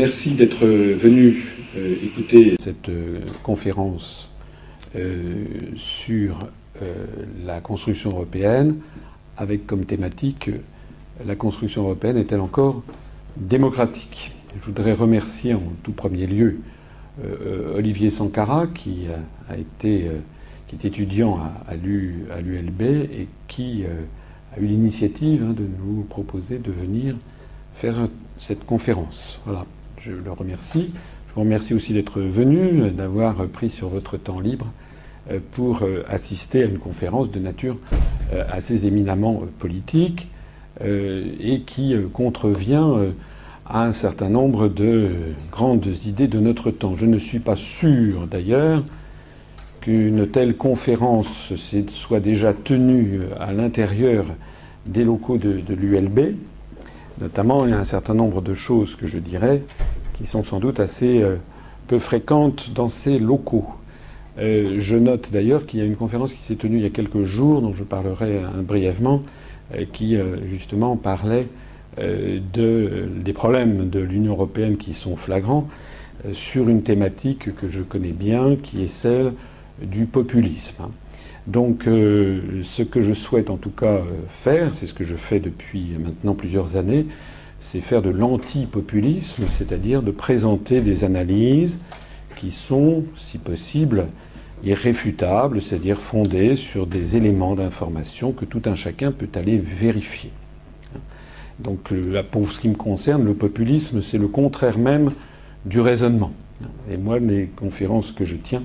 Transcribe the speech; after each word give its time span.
Merci 0.00 0.30
d'être 0.32 0.64
venu 0.64 1.52
euh, 1.76 1.94
écouter 2.02 2.54
cette 2.58 2.88
euh, 2.88 3.20
conférence 3.42 4.30
euh, 4.96 5.44
sur 5.76 6.38
la 7.44 7.60
construction 7.60 8.08
européenne 8.08 8.76
avec 9.36 9.66
comme 9.66 9.84
thématique 9.84 10.48
la 11.26 11.36
construction 11.36 11.82
européenne 11.82 12.16
est-elle 12.16 12.40
encore 12.40 12.82
démocratique? 13.36 14.32
Je 14.58 14.64
voudrais 14.64 14.94
remercier 14.94 15.52
en 15.52 15.62
tout 15.82 15.92
premier 15.92 16.26
lieu 16.26 16.60
Olivier 17.74 18.08
Sankara 18.08 18.66
qui 18.68 19.08
a 19.50 19.58
été 19.58 20.10
qui 20.66 20.76
est 20.76 20.86
étudiant 20.86 21.38
à, 21.68 21.76
l'ULB 21.76 22.80
et 22.80 23.28
qui 23.46 23.84
a 24.56 24.58
eu 24.58 24.64
l'initiative 24.64 25.44
hein, 25.46 25.52
de 25.52 25.64
nous 25.64 26.04
proposer 26.04 26.58
de 26.58 26.72
venir 26.72 27.14
faire 27.74 28.08
cette 28.38 28.64
conférence. 28.64 29.38
Voilà 29.44 29.66
je 30.02 30.12
le 30.12 30.32
remercie. 30.32 30.92
Je 31.28 31.34
vous 31.34 31.42
remercie 31.42 31.74
aussi 31.74 31.92
d'être 31.92 32.20
venu, 32.20 32.90
d'avoir 32.90 33.46
pris 33.48 33.70
sur 33.70 33.88
votre 33.88 34.16
temps 34.16 34.40
libre 34.40 34.66
euh, 35.30 35.38
pour 35.52 35.82
euh, 35.82 36.02
assister 36.08 36.62
à 36.62 36.66
une 36.66 36.78
conférence 36.78 37.30
de 37.30 37.38
nature 37.38 37.76
euh, 38.32 38.44
assez 38.50 38.86
éminemment 38.86 39.42
politique 39.58 40.28
et 40.82 41.60
qui 41.66 41.94
contrevient 42.14 43.12
à 43.66 43.84
un 43.84 43.92
certain 43.92 44.30
nombre 44.30 44.68
de 44.68 45.10
grandes 45.52 45.84
idées 46.06 46.28
de 46.28 46.40
notre 46.40 46.70
temps. 46.70 46.96
Je 46.96 47.04
ne 47.04 47.18
suis 47.18 47.40
pas 47.40 47.56
sûr 47.56 48.26
d'ailleurs 48.26 48.82
qu'une 49.82 50.26
telle 50.26 50.56
conférence 50.56 51.52
soit 51.88 52.20
déjà 52.20 52.54
tenue 52.54 53.20
à 53.38 53.52
l'intérieur 53.52 54.24
des 54.86 55.04
locaux 55.04 55.36
de, 55.36 55.60
de 55.60 55.74
l'ULB. 55.74 56.34
Notamment, 57.20 57.66
il 57.66 57.72
y 57.72 57.74
a 57.74 57.78
un 57.78 57.84
certain 57.84 58.14
nombre 58.14 58.40
de 58.40 58.54
choses 58.54 58.94
que 58.94 59.06
je 59.06 59.18
dirais 59.18 59.62
qui 60.14 60.24
sont 60.24 60.42
sans 60.42 60.58
doute 60.58 60.80
assez 60.80 61.22
euh, 61.22 61.36
peu 61.86 61.98
fréquentes 61.98 62.72
dans 62.74 62.88
ces 62.88 63.18
locaux. 63.18 63.66
Euh, 64.38 64.76
je 64.78 64.96
note 64.96 65.30
d'ailleurs 65.30 65.66
qu'il 65.66 65.80
y 65.80 65.82
a 65.82 65.86
une 65.86 65.96
conférence 65.96 66.32
qui 66.32 66.40
s'est 66.40 66.56
tenue 66.56 66.78
il 66.78 66.82
y 66.82 66.86
a 66.86 66.90
quelques 66.90 67.24
jours, 67.24 67.60
dont 67.60 67.74
je 67.74 67.84
parlerai 67.84 68.38
euh, 68.38 68.62
brièvement, 68.62 69.22
qui 69.92 70.16
justement 70.46 70.96
parlait 70.96 71.46
de, 71.96 73.08
des 73.14 73.32
problèmes 73.32 73.88
de 73.88 74.00
l'Union 74.00 74.32
européenne 74.32 74.76
qui 74.76 74.94
sont 74.94 75.14
flagrants 75.14 75.68
sur 76.32 76.68
une 76.68 76.82
thématique 76.82 77.54
que 77.54 77.68
je 77.68 77.80
connais 77.80 78.10
bien, 78.10 78.56
qui 78.56 78.82
est 78.82 78.88
celle 78.88 79.32
du 79.80 80.06
populisme. 80.06 80.88
Donc 81.46 81.82
ce 81.84 82.82
que 82.82 83.00
je 83.00 83.12
souhaite 83.12 83.50
en 83.50 83.56
tout 83.56 83.70
cas 83.70 84.00
faire, 84.30 84.74
c'est 84.74 84.86
ce 84.86 84.94
que 84.94 85.04
je 85.04 85.16
fais 85.16 85.40
depuis 85.40 85.92
maintenant 85.98 86.34
plusieurs 86.34 86.76
années, 86.76 87.06
c'est 87.58 87.80
faire 87.80 88.02
de 88.02 88.10
l'anti-populisme, 88.10 89.44
c'est-à-dire 89.56 90.02
de 90.02 90.10
présenter 90.10 90.80
des 90.80 91.04
analyses 91.04 91.80
qui 92.36 92.50
sont, 92.50 93.04
si 93.16 93.38
possible, 93.38 94.06
irréfutables, 94.64 95.60
c'est-à-dire 95.60 95.98
fondées 95.98 96.56
sur 96.56 96.86
des 96.86 97.16
éléments 97.16 97.54
d'information 97.54 98.32
que 98.32 98.44
tout 98.44 98.62
un 98.66 98.74
chacun 98.74 99.12
peut 99.12 99.28
aller 99.34 99.58
vérifier. 99.58 100.30
Donc, 101.58 101.92
pour 102.30 102.50
ce 102.50 102.60
qui 102.60 102.68
me 102.68 102.74
concerne, 102.74 103.24
le 103.24 103.34
populisme, 103.34 104.00
c'est 104.00 104.16
le 104.16 104.28
contraire 104.28 104.78
même 104.78 105.12
du 105.66 105.80
raisonnement. 105.80 106.32
Et 106.90 106.96
moi, 106.96 107.18
les 107.18 107.46
conférences 107.56 108.12
que 108.12 108.24
je 108.24 108.36
tiens 108.36 108.62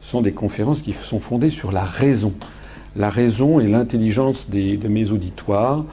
sont 0.00 0.20
des 0.20 0.32
conférences 0.32 0.82
qui 0.82 0.92
sont 0.92 1.20
fondées 1.20 1.50
sur 1.50 1.72
la 1.72 1.84
raison. 1.84 2.32
La 2.94 3.10
raison 3.10 3.60
et 3.60 3.66
l'intelligence 3.66 4.48
de 4.50 4.88
mes 4.88 5.10
auditoires 5.10 5.84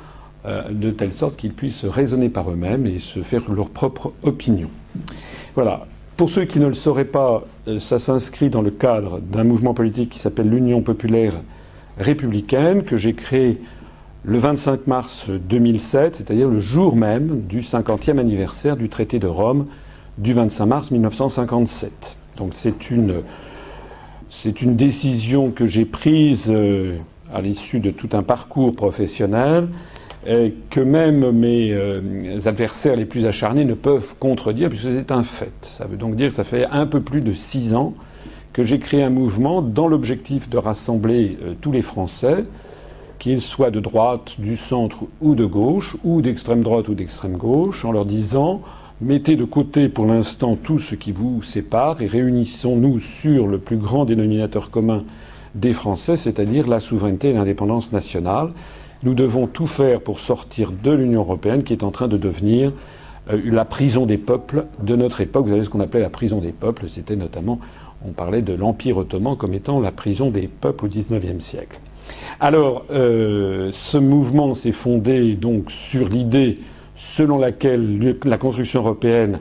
euh, 0.45 0.69
de 0.69 0.91
telle 0.91 1.13
sorte 1.13 1.37
qu'ils 1.37 1.53
puissent 1.53 1.85
raisonner 1.85 2.27
par 2.27 2.51
eux-mêmes 2.51 2.85
et 2.85 2.99
se 2.99 3.21
faire 3.21 3.49
leur 3.49 3.69
propre 3.69 4.11
opinion. 4.23 4.69
Voilà. 5.55 5.87
Pour 6.17 6.29
ceux 6.29 6.43
qui 6.43 6.59
ne 6.59 6.67
le 6.67 6.73
sauraient 6.73 7.05
pas, 7.05 7.43
euh, 7.69 7.79
ça 7.79 7.97
s'inscrit 7.97 8.49
dans 8.49 8.61
le 8.61 8.69
cadre 8.69 9.21
d'un 9.21 9.45
mouvement 9.45 9.73
politique 9.73 10.09
qui 10.09 10.19
s'appelle 10.19 10.49
l'Union 10.49 10.81
populaire 10.81 11.33
républicaine, 11.97 12.83
que 12.83 12.97
j'ai 12.97 13.13
créé 13.13 13.61
le 14.25 14.37
25 14.37 14.85
mars 14.85 15.29
2007, 15.29 16.17
c'est-à-dire 16.17 16.49
le 16.49 16.59
jour 16.59 16.97
même 16.97 17.41
du 17.47 17.61
50e 17.61 18.19
anniversaire 18.19 18.75
du 18.75 18.89
traité 18.89 19.19
de 19.19 19.27
Rome 19.27 19.67
du 20.17 20.33
25 20.33 20.65
mars 20.65 20.91
1957. 20.91 22.17
Donc 22.35 22.49
c'est 22.53 22.91
une, 22.91 23.21
c'est 24.33 24.63
une 24.63 24.75
décision 24.75 25.51
que 25.51 25.67
j'ai 25.67 25.85
prise 25.85 26.51
euh, 26.51 26.97
à 27.31 27.39
l'issue 27.39 27.79
de 27.79 27.91
tout 27.91 28.09
un 28.13 28.23
parcours 28.23 28.71
professionnel 28.71 29.69
que 30.69 30.79
même 30.79 31.31
mes 31.31 31.73
euh, 31.73 32.39
adversaires 32.45 32.95
les 32.95 33.05
plus 33.05 33.25
acharnés 33.25 33.65
ne 33.65 33.73
peuvent 33.73 34.15
contredire, 34.19 34.69
puisque 34.69 34.89
c'est 34.89 35.11
un 35.11 35.23
fait. 35.23 35.51
Ça 35.61 35.85
veut 35.85 35.97
donc 35.97 36.15
dire 36.15 36.29
que 36.29 36.33
ça 36.33 36.45
fait 36.45 36.65
un 36.65 36.85
peu 36.85 37.01
plus 37.01 37.19
de 37.19 37.33
six 37.33 37.75
ans 37.75 37.93
que 38.53 38.63
j'ai 38.63 38.79
créé 38.79 39.03
un 39.03 39.09
mouvement 39.09 39.61
dans 39.61 39.87
l'objectif 39.87 40.49
de 40.49 40.57
rassembler 40.57 41.37
euh, 41.43 41.53
tous 41.59 41.71
les 41.71 41.81
Français, 41.81 42.45
qu'ils 43.19 43.41
soient 43.41 43.69
de 43.69 43.81
droite, 43.81 44.39
du 44.39 44.55
centre 44.55 44.99
ou 45.21 45.35
de 45.35 45.45
gauche, 45.45 45.97
ou 46.03 46.21
d'extrême 46.21 46.63
droite 46.63 46.87
ou 46.87 46.95
d'extrême 46.95 47.37
gauche, 47.37 47.85
en 47.85 47.91
leur 47.91 48.05
disant 48.05 48.61
mettez 49.03 49.35
de 49.35 49.43
côté 49.43 49.89
pour 49.89 50.05
l'instant 50.05 50.55
tout 50.55 50.79
ce 50.79 50.95
qui 50.95 51.11
vous 51.11 51.43
sépare 51.43 52.01
et 52.01 52.07
réunissons-nous 52.07 52.99
sur 52.99 53.47
le 53.47 53.59
plus 53.59 53.77
grand 53.77 54.05
dénominateur 54.05 54.69
commun 54.69 55.03
des 55.55 55.73
Français, 55.73 56.15
c'est-à-dire 56.15 56.67
la 56.67 56.79
souveraineté 56.79 57.29
et 57.29 57.33
l'indépendance 57.33 57.91
nationale. 57.91 58.49
Nous 59.03 59.13
devons 59.13 59.47
tout 59.47 59.67
faire 59.67 59.99
pour 59.99 60.19
sortir 60.19 60.71
de 60.71 60.91
l'Union 60.91 61.21
européenne 61.21 61.63
qui 61.63 61.73
est 61.73 61.83
en 61.83 61.91
train 61.91 62.07
de 62.07 62.17
devenir 62.17 62.71
euh, 63.29 63.41
la 63.43 63.65
prison 63.65 64.05
des 64.05 64.17
peuples 64.17 64.67
de 64.81 64.95
notre 64.95 65.19
époque. 65.19 65.45
Vous 65.45 65.51
savez 65.51 65.65
ce 65.65 65.69
qu'on 65.69 65.81
appelait 65.81 66.01
la 66.01 66.09
prison 66.09 66.39
des 66.39 66.53
peuples, 66.53 66.87
c'était 66.87 67.17
notamment, 67.17 67.59
on 68.07 68.11
parlait 68.11 68.41
de 68.41 68.53
l'Empire 68.53 68.97
ottoman 68.97 69.35
comme 69.35 69.53
étant 69.53 69.81
la 69.81 69.91
prison 69.91 70.31
des 70.31 70.47
peuples 70.47 70.85
au 70.85 70.87
XIXe 70.87 71.43
siècle. 71.43 71.77
Alors, 72.39 72.85
euh, 72.91 73.69
ce 73.71 73.97
mouvement 73.97 74.55
s'est 74.55 74.71
fondé 74.71 75.35
donc 75.35 75.71
sur 75.71 76.07
l'idée 76.07 76.59
selon 76.95 77.37
laquelle 77.37 78.15
la 78.25 78.37
construction 78.37 78.81
européenne 78.81 79.39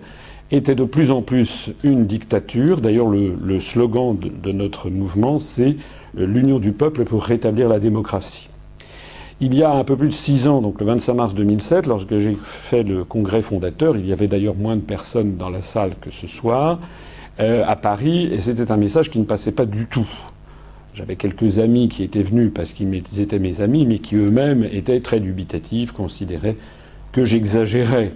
était 0.50 0.74
de 0.74 0.84
plus 0.84 1.10
en 1.10 1.22
plus 1.22 1.70
une 1.82 2.06
dictature. 2.06 2.80
D'ailleurs, 2.80 3.08
le, 3.08 3.60
slogan 3.60 4.16
de 4.18 4.52
notre 4.52 4.90
mouvement, 4.90 5.38
c'est 5.38 5.76
l'union 6.14 6.58
du 6.58 6.72
peuple 6.72 7.04
pour 7.04 7.24
rétablir 7.24 7.68
la 7.68 7.78
démocratie. 7.78 8.48
Il 9.40 9.54
y 9.54 9.62
a 9.64 9.72
un 9.72 9.82
peu 9.82 9.96
plus 9.96 10.08
de 10.08 10.14
six 10.14 10.46
ans, 10.46 10.60
donc 10.60 10.78
le 10.78 10.86
25 10.86 11.14
mars 11.14 11.34
2007, 11.34 11.86
lorsque 11.86 12.16
j'ai 12.16 12.36
fait 12.44 12.84
le 12.84 13.02
congrès 13.02 13.42
fondateur, 13.42 13.96
il 13.96 14.06
y 14.06 14.12
avait 14.12 14.28
d'ailleurs 14.28 14.54
moins 14.54 14.76
de 14.76 14.82
personnes 14.82 15.36
dans 15.36 15.50
la 15.50 15.60
salle 15.60 15.94
que 16.00 16.10
ce 16.10 16.26
soir, 16.26 16.78
euh, 17.40 17.64
à 17.66 17.74
Paris, 17.74 18.26
et 18.26 18.38
c'était 18.38 18.70
un 18.70 18.76
message 18.76 19.10
qui 19.10 19.18
ne 19.18 19.24
passait 19.24 19.52
pas 19.52 19.66
du 19.66 19.86
tout. 19.86 20.06
J'avais 20.94 21.16
quelques 21.16 21.58
amis 21.58 21.88
qui 21.88 22.04
étaient 22.04 22.22
venus 22.22 22.52
parce 22.54 22.72
qu'ils 22.72 22.94
étaient 23.18 23.38
mes 23.38 23.62
amis, 23.62 23.86
mais 23.86 23.98
qui 23.98 24.16
eux-mêmes 24.16 24.68
étaient 24.70 25.00
très 25.00 25.18
dubitatifs, 25.18 25.92
considéraient 25.92 26.56
que 27.12 27.24
j'exagérais. 27.24 28.12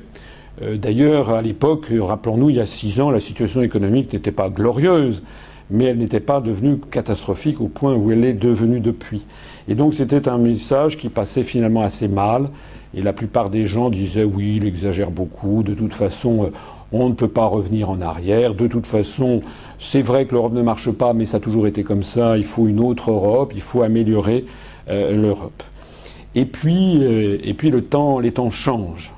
Euh, 0.62 0.77
d'ailleurs, 0.77 1.31
à 1.31 1.43
l'époque, 1.43 1.87
rappelons-nous, 1.99 2.51
il 2.51 2.57
y 2.57 2.61
a 2.61 2.67
six 2.67 3.01
ans, 3.01 3.11
la 3.11 3.21
situation 3.21 3.62
économique 3.62 4.12
n'était 4.12 4.33
pas 4.33 4.49
glorieuse, 4.49 5.23
mais 5.71 5.84
elle 5.84 5.99
n'était 5.99 6.21
pas 6.21 6.41
devenue 6.41 6.79
catastrophique 6.79 7.61
au 7.61 7.69
point 7.69 7.95
où 7.95 8.11
elle 8.11 8.25
est 8.25 8.33
devenue 8.33 8.81
depuis. 8.81 9.27
Et 9.69 9.75
donc 9.75 9.95
c'était 9.95 10.29
un 10.29 10.39
message 10.39 10.97
qui 10.97 11.09
passait 11.09 11.43
finalement 11.43 11.83
assez 11.83 12.09
mal. 12.09 12.51
Et 12.95 13.03
la 13.03 13.12
plupart 13.12 13.51
des 13.51 13.67
gens 13.67 13.91
disaient 13.91 14.25
oui, 14.25 14.57
il 14.57 14.67
exagère 14.67 15.11
beaucoup. 15.11 15.63
De 15.63 15.75
toute 15.75 15.93
façon, 15.93 16.45
euh, 16.45 16.51
on 16.93 17.09
ne 17.09 17.15
peut 17.15 17.28
pas 17.28 17.47
revenir 17.47 17.91
en 17.91 18.01
arrière. 18.01 18.55
De 18.55 18.69
toute 18.69 18.87
façon, 18.87 19.43
c'est 19.78 20.03
vrai 20.03 20.27
que 20.27 20.34
l'Europe 20.34 20.55
ne 20.55 20.63
marche 20.63 20.91
pas, 20.93 21.13
mais 21.13 21.27
ça 21.27 21.39
a 21.39 21.41
toujours 21.41 21.67
été 21.67 21.83
comme 21.83 22.05
ça. 22.05 22.37
Il 22.37 22.45
faut 22.45 22.69
une 22.69 22.81
autre 22.81 23.11
Europe. 23.11 23.53
Il 23.55 23.61
faut 23.61 23.83
améliorer 23.83 24.47
euh, 24.89 25.13
l'Europe. 25.15 25.63
Et 26.36 26.44
puis, 26.44 27.03
euh, 27.03 27.38
et 27.42 27.54
puis 27.54 27.71
le 27.71 27.83
temps, 27.83 28.18
les 28.18 28.30
temps 28.30 28.50
changent. 28.50 29.10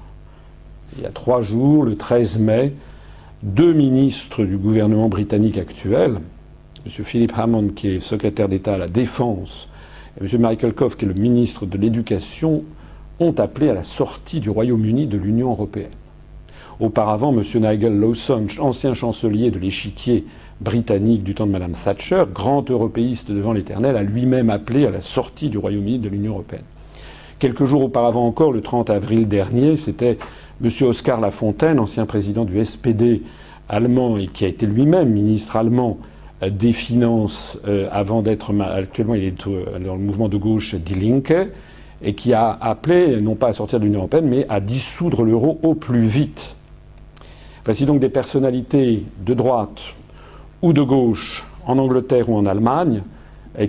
Il 0.96 1.02
y 1.02 1.06
a 1.06 1.10
trois 1.10 1.40
jours, 1.40 1.82
le 1.82 1.96
13 1.96 2.38
mai, 2.38 2.74
deux 3.42 3.72
ministres 3.72 4.44
du 4.44 4.56
gouvernement 4.56 5.08
britannique 5.08 5.58
actuel, 5.58 6.20
M. 6.86 7.04
Philip 7.04 7.32
Hammond, 7.36 7.70
qui 7.74 7.88
est 7.88 8.00
secrétaire 8.00 8.48
d'État 8.48 8.74
à 8.74 8.78
la 8.78 8.86
Défense, 8.86 9.68
M. 10.20 10.28
Michael 10.40 10.74
Koff, 10.74 10.96
qui 10.96 11.06
est 11.06 11.08
le 11.08 11.14
ministre 11.14 11.66
de 11.66 11.76
l'Éducation, 11.76 12.62
ont 13.18 13.32
appelé 13.32 13.68
à 13.68 13.74
la 13.74 13.82
sortie 13.82 14.38
du 14.38 14.48
Royaume-Uni 14.48 15.08
de 15.08 15.18
l'Union 15.18 15.50
européenne. 15.50 15.90
Auparavant, 16.78 17.32
M. 17.32 17.42
Nigel 17.56 17.98
Lawson, 17.98 18.46
ancien 18.60 18.94
chancelier 18.94 19.50
de 19.50 19.58
l'échiquier 19.58 20.24
britannique 20.60 21.24
du 21.24 21.34
temps 21.34 21.48
de 21.48 21.52
Mme 21.52 21.72
Thatcher, 21.72 22.24
grand 22.32 22.70
européiste 22.70 23.32
devant 23.32 23.52
l'éternel, 23.52 23.96
a 23.96 24.04
lui-même 24.04 24.50
appelé 24.50 24.86
à 24.86 24.90
la 24.90 25.00
sortie 25.00 25.50
du 25.50 25.58
Royaume-Uni 25.58 25.98
de 25.98 26.08
l'Union 26.08 26.34
européenne. 26.34 26.62
Quelques 27.38 27.66
jours 27.66 27.84
auparavant 27.84 28.26
encore, 28.26 28.50
le 28.50 28.62
30 28.62 28.90
avril 28.90 29.28
dernier, 29.28 29.76
c'était 29.76 30.18
M. 30.60 30.70
Oscar 30.82 31.20
Lafontaine, 31.20 31.78
ancien 31.78 32.04
président 32.04 32.44
du 32.44 32.64
SPD 32.64 33.22
allemand 33.68 34.16
et 34.16 34.26
qui 34.26 34.44
a 34.44 34.48
été 34.48 34.66
lui-même 34.66 35.10
ministre 35.10 35.54
allemand 35.54 35.98
des 36.44 36.72
finances 36.72 37.56
euh, 37.68 37.88
avant 37.92 38.22
d'être 38.22 38.52
actuellement 38.60 39.14
il 39.14 39.22
est 39.22 39.46
euh, 39.46 39.78
dans 39.78 39.94
le 39.94 40.00
mouvement 40.00 40.28
de 40.28 40.36
gauche 40.36 40.74
Die 40.74 40.94
Linke 40.94 41.34
et 42.02 42.14
qui 42.14 42.32
a 42.32 42.58
appelé 42.60 43.20
non 43.20 43.34
pas 43.36 43.48
à 43.48 43.52
sortir 43.52 43.78
de 43.78 43.84
l'Union 43.84 44.00
européenne 44.00 44.26
mais 44.28 44.44
à 44.48 44.58
dissoudre 44.58 45.22
l'euro 45.22 45.60
au 45.62 45.74
plus 45.74 46.06
vite. 46.06 46.56
Voici 47.64 47.86
donc 47.86 48.00
des 48.00 48.08
personnalités 48.08 49.04
de 49.24 49.34
droite 49.34 49.82
ou 50.62 50.72
de 50.72 50.82
gauche 50.82 51.46
en 51.66 51.78
Angleterre 51.78 52.28
ou 52.30 52.36
en 52.36 52.46
Allemagne 52.46 53.02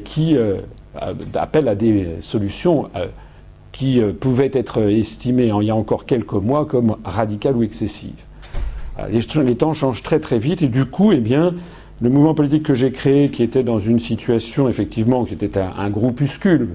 qui 0.06 0.38
appellent 1.33 1.68
à 1.68 1.75
des 1.75 2.18
solutions 2.21 2.89
qui 3.71 4.01
pouvaient 4.19 4.51
être 4.54 4.89
estimées 4.89 5.51
il 5.62 5.68
y 5.68 5.69
a 5.69 5.75
encore 5.75 6.06
quelques 6.06 6.33
mois 6.33 6.66
comme 6.66 6.98
radicales 7.04 7.56
ou 7.56 7.63
excessives. 7.63 8.24
Les, 9.12 9.56
temps 9.56 9.74
changent 9.74 10.04
très 10.04 10.19
très 10.19 10.39
vite 10.39 10.62
et 10.62 10.68
du 10.68 10.86
coup, 10.86 11.12
eh 11.12 11.19
bien, 11.19 11.54
le 12.01 12.10
mouvement 12.10 12.33
politique 12.33 12.63
que 12.63 12.74
j'ai 12.74 12.92
créé, 12.92 13.30
qui 13.30 13.44
était 13.44 13.63
dans 13.63 13.80
une 13.80 14.00
situation 14.00 14.68
effectivement, 14.68 15.25
qui 15.25 15.33
était 15.33 15.57
un, 15.57 15.89
groupuscule, 15.89 16.69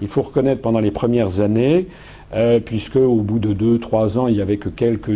il 0.00 0.08
faut 0.08 0.22
reconnaître 0.22 0.60
pendant 0.60 0.80
les 0.80 0.90
premières 0.90 1.40
années, 1.40 1.88
euh, 2.32 2.60
puisque 2.60 2.96
au 2.96 3.20
bout 3.20 3.38
de 3.38 3.52
deux, 3.52 3.78
trois 3.78 4.18
ans, 4.18 4.26
il 4.26 4.36
y 4.36 4.42
avait 4.42 4.56
que 4.56 4.68
quelques, 4.68 5.12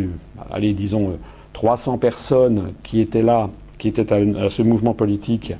allez, 0.51 0.73
disons, 0.73 1.19
300 1.53 1.99
personnes 1.99 2.73
qui 2.83 3.01
étaient 3.01 3.23
là, 3.23 3.51
qui 3.79 3.89
étaient 3.89 4.13
à 4.13 4.49
ce 4.49 4.63
mouvement 4.63 4.95
politique 4.95 5.53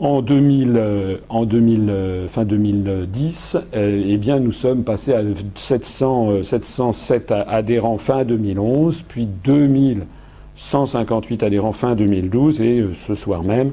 en 0.00 0.22
2000, 0.22 0.74
euh, 0.76 1.18
en 1.28 1.44
2000 1.44 1.90
euh, 1.90 2.26
fin 2.26 2.44
2010, 2.46 3.58
euh, 3.74 4.02
eh 4.06 4.16
bien, 4.16 4.40
nous 4.40 4.52
sommes 4.52 4.82
passés 4.82 5.12
à 5.12 5.22
700, 5.54 6.42
707 6.42 7.32
adhérents 7.32 7.98
fin 7.98 8.24
2011, 8.24 9.04
puis 9.06 9.28
2158 9.44 11.42
adhérents 11.42 11.72
fin 11.72 11.94
2012, 11.94 12.62
et 12.62 12.86
ce 12.94 13.14
soir 13.14 13.44
même, 13.44 13.72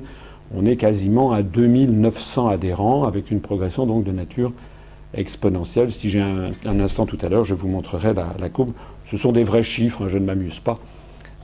on 0.54 0.66
est 0.66 0.76
quasiment 0.76 1.32
à 1.32 1.44
2900 1.44 2.50
adhérents, 2.50 3.06
avec 3.06 3.32
une 3.32 3.40
progression 3.40 3.86
donc 3.86 4.04
de 4.04 4.12
nature 4.12 4.52
exponentielle. 5.14 5.94
Si 5.94 6.10
j'ai 6.10 6.20
un, 6.22 6.52
instant 6.66 7.06
tout 7.06 7.18
à 7.22 7.30
l'heure, 7.30 7.46
je 7.46 7.54
vous 7.54 7.70
montrerai 7.70 8.14
la, 8.14 8.34
la, 8.40 8.50
courbe. 8.50 8.72
Ce 9.06 9.16
sont 9.16 9.32
des 9.32 9.46
vrais 9.46 9.64
chiffres, 9.64 10.04
hein, 10.04 10.08
je 10.10 10.18
ne 10.18 10.26
m'amuse 10.26 10.60
pas 10.60 10.78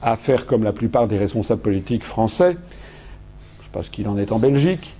à 0.01 0.18
faire 0.18 0.45
comme 0.45 0.65
la 0.65 0.74
plupart 0.74 1.07
des 1.07 1.18
responsables 1.18 1.62
politiques 1.62 2.03
français 2.03 2.57
parce 3.73 3.89
qu'il 3.89 4.07
en 4.07 4.17
est 4.17 4.31
en 4.31 4.39
Belgique. 4.39 4.95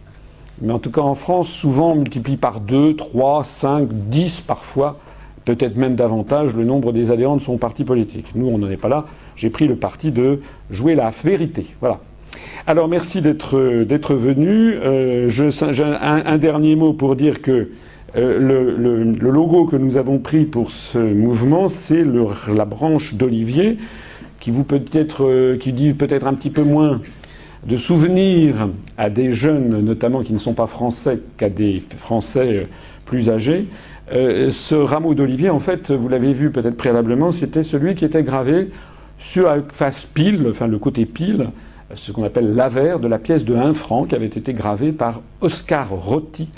Mais 0.62 0.74
en 0.74 0.80
tout 0.80 0.92
cas, 0.92 1.02
en 1.02 1.16
France, 1.16 1.50
souvent, 1.50 1.94
on 1.94 1.96
multiplie 1.96 2.38
par 2.38 2.60
2, 2.60 2.96
3, 2.96 3.44
5, 3.44 3.88
10 3.92 4.42
parfois, 4.42 5.00
peut-être 5.46 5.78
même 5.78 5.96
davantage, 5.96 6.56
le 6.56 6.66
nombre 6.66 6.92
des 6.92 7.12
adhérents 7.12 7.38
de 7.38 7.42
son 7.42 7.58
parti 7.58 7.84
politique. 7.84 8.32
Nous, 8.36 8.48
on 8.48 8.58
n'en 8.58 8.70
est 8.70 8.78
pas 8.78 8.90
là. 8.90 9.06
J'ai 9.36 9.50
pris 9.50 9.68
le 9.68 9.76
parti 9.76 10.12
de 10.12 10.42
jouer 10.70 10.96
la 10.96 11.10
vérité. 11.10 11.66
Voilà. 11.80 12.00
Alors, 12.68 12.88
merci 12.88 13.22
d'être 13.22 13.58
venu. 14.16 14.76
Euh, 14.84 15.30
un, 16.02 16.38
dernier 16.38 16.76
mot 16.76 16.94
pour 16.94 17.16
dire 17.16 17.42
que 17.42 17.70
euh, 18.16 18.40
le, 18.40 19.32
logo 19.32 19.66
que 19.66 19.76
nous 19.76 19.98
avons 19.98 20.20
pris 20.20 20.46
pour 20.46 20.72
ce 20.72 20.98
mouvement, 20.98 21.68
c'est 21.68 22.04
la 22.54 22.66
branche 22.66 23.16
d'Olivier, 23.16 23.78
qui 24.40 24.52
vous 24.52 24.64
peut-être, 24.64 25.26
euh, 25.26 25.58
qui 25.58 25.74
dit 25.74 25.94
peut-être 25.94 26.28
un 26.28 26.34
petit 26.36 26.52
peu 26.52 26.64
moins 26.64 27.02
de 27.66 27.78
souvenir 27.78 28.70
à 28.98 29.10
des 29.10 29.34
jeunes, 29.34 29.82
notamment 29.82 30.22
qui 30.22 30.34
ne 30.34 30.38
sont 30.38 30.54
pas 30.54 30.68
français, 30.68 31.20
qu'à 31.38 31.50
des 31.50 31.80
Français 31.80 32.48
euh, 32.50 32.64
plus 33.06 33.30
âgés. 33.30 33.68
Euh, 34.12 34.50
ce 34.50 34.76
rameau 34.76 35.14
d'olivier, 35.14 35.50
en 35.50 35.60
fait, 35.60 35.92
vous 35.92 36.10
l'avez 36.10 36.34
vu 36.34 36.52
peut-être 36.52 36.76
préalablement, 36.76 37.32
c'était 37.32 37.64
celui 37.64 37.96
qui 37.96 38.06
était 38.06 38.24
gravé 38.24 38.70
sur 39.18 39.48
la 39.48 39.62
face 39.70 40.06
pile, 40.06 40.46
enfin 40.50 40.68
le 40.68 40.78
côté 40.78 41.06
pile, 41.06 41.50
ce 41.94 42.12
qu'on 42.12 42.24
appelle 42.24 42.56
l'avers 42.56 43.00
de 43.00 43.08
la 43.08 43.20
pièce 43.20 43.46
de 43.46 43.56
1 43.56 43.74
franc 43.74 44.06
qui 44.06 44.16
avait 44.16 44.26
été 44.26 44.54
gravée 44.54 44.92
par 44.92 45.22
Oscar 45.42 45.90
Rotti 45.90 46.50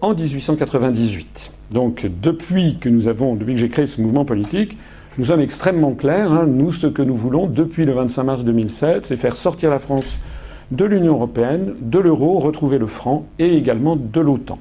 en 0.00 0.14
1898. 0.14 1.52
Donc 1.70 2.06
depuis 2.20 2.76
que 2.78 2.88
nous 2.88 3.08
avons, 3.08 3.36
depuis 3.36 3.54
que 3.54 3.60
j'ai 3.60 3.68
créé 3.68 3.86
ce 3.86 4.00
mouvement 4.00 4.24
politique, 4.24 4.76
nous 5.18 5.26
sommes 5.26 5.40
extrêmement 5.40 5.94
clairs. 5.94 6.32
Hein. 6.32 6.46
Nous, 6.46 6.72
ce 6.72 6.86
que 6.86 7.02
nous 7.02 7.16
voulons 7.16 7.46
depuis 7.46 7.84
le 7.84 7.92
25 7.92 8.22
mars 8.24 8.44
2007, 8.44 9.06
c'est 9.06 9.16
faire 9.16 9.36
sortir 9.36 9.70
la 9.70 9.78
France 9.78 10.18
de 10.72 10.86
l'Union 10.86 11.12
européenne, 11.12 11.74
de 11.80 11.98
l'euro, 11.98 12.38
retrouver 12.38 12.78
le 12.78 12.86
franc 12.86 13.26
et 13.38 13.56
également 13.56 13.94
de 13.94 14.20
l'OTAN. 14.20 14.58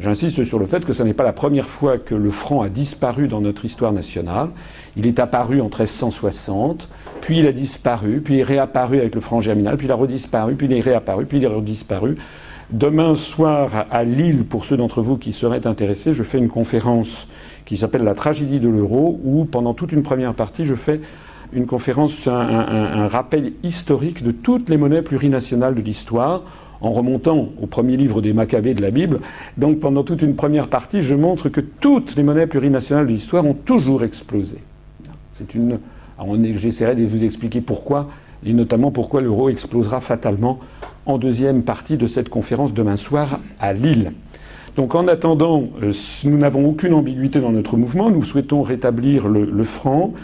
J'insiste 0.00 0.44
sur 0.44 0.58
le 0.58 0.66
fait 0.66 0.84
que 0.84 0.92
ce 0.92 1.04
n'est 1.04 1.14
pas 1.14 1.22
la 1.22 1.32
première 1.32 1.66
fois 1.66 1.98
que 1.98 2.16
le 2.16 2.30
franc 2.32 2.62
a 2.62 2.68
disparu 2.68 3.28
dans 3.28 3.40
notre 3.40 3.64
histoire 3.64 3.92
nationale. 3.92 4.48
Il 4.96 5.06
est 5.06 5.20
apparu 5.20 5.60
en 5.60 5.66
1360, 5.66 6.88
puis 7.20 7.38
il 7.38 7.46
a 7.46 7.52
disparu, 7.52 8.20
puis 8.20 8.34
il 8.34 8.40
est 8.40 8.44
réapparu 8.44 8.98
avec 8.98 9.14
le 9.14 9.20
franc 9.20 9.40
germinal, 9.40 9.76
puis 9.76 9.86
il 9.86 9.92
a 9.92 9.94
redisparu, 9.94 10.56
puis 10.56 10.66
il 10.66 10.72
est 10.72 10.80
réapparu, 10.80 11.26
puis 11.26 11.38
il 11.38 11.44
est 11.44 11.46
redisparu. 11.46 12.16
Demain 12.70 13.14
soir 13.14 13.86
à 13.92 14.02
Lille, 14.02 14.44
pour 14.44 14.64
ceux 14.64 14.76
d'entre 14.76 15.02
vous 15.02 15.16
qui 15.16 15.32
seraient 15.32 15.68
intéressés, 15.68 16.12
je 16.14 16.24
fais 16.24 16.38
une 16.38 16.48
conférence 16.48 17.28
qui 17.64 17.76
s'appelle 17.76 18.02
La 18.02 18.14
tragédie 18.14 18.58
de 18.58 18.68
l'euro, 18.68 19.20
où 19.22 19.44
pendant 19.44 19.74
toute 19.74 19.92
une 19.92 20.02
première 20.02 20.34
partie, 20.34 20.66
je 20.66 20.74
fais 20.74 21.00
une 21.52 21.66
conférence, 21.66 22.26
un, 22.26 23.06
rappel 23.06 23.52
historique 23.62 24.22
de 24.22 24.32
toutes 24.32 24.68
les 24.68 24.76
monnaies 24.76 25.02
plurinationales 25.02 25.74
de 25.74 25.80
l'histoire, 25.80 26.42
en 26.80 26.92
remontant 26.92 27.48
au 27.60 27.66
premier 27.66 27.96
livre 27.96 28.20
des 28.20 28.32
Maccabées 28.32 28.74
de 28.74 28.82
la 28.82 28.90
Bible. 28.90 29.20
Donc 29.56 29.80
pendant 29.80 30.02
toute 30.02 30.22
une 30.22 30.34
première 30.34 30.68
partie, 30.68 31.02
je 31.02 31.14
montre 31.14 31.48
que 31.48 31.60
toutes 31.60 32.16
les 32.16 32.22
monnaies 32.22 32.46
plurinationales 32.46 33.06
de 33.06 33.12
l'histoire 33.12 33.46
ont 33.46 33.54
toujours 33.54 34.04
explosé. 34.04 34.58
C'est 35.32 35.54
une. 35.54 35.78
J'essaierai 36.54 36.94
de 36.94 37.04
vous 37.04 37.24
expliquer 37.24 37.60
pourquoi, 37.60 38.08
et 38.44 38.52
notamment 38.52 38.90
pourquoi 38.90 39.20
l'euro 39.20 39.48
explosera 39.48 40.00
fatalement 40.00 40.60
en 41.06 41.18
deuxième 41.18 41.62
partie 41.62 41.96
de 41.96 42.06
cette 42.06 42.28
conférence 42.28 42.72
demain 42.72 42.96
soir 42.96 43.40
à 43.58 43.72
Lille. 43.72 44.12
Donc 44.76 44.94
en 44.94 45.06
attendant, 45.08 45.68
euh, 45.82 45.92
nous 46.24 46.38
n'avons 46.38 46.68
aucune 46.68 46.94
ambiguïté 46.94 47.40
dans 47.40 47.52
notre 47.52 47.76
mouvement. 47.76 48.10
Nous 48.10 48.22
souhaitons 48.24 48.62
rétablir 48.62 49.28
le 49.28 49.64
franc. 49.64 50.14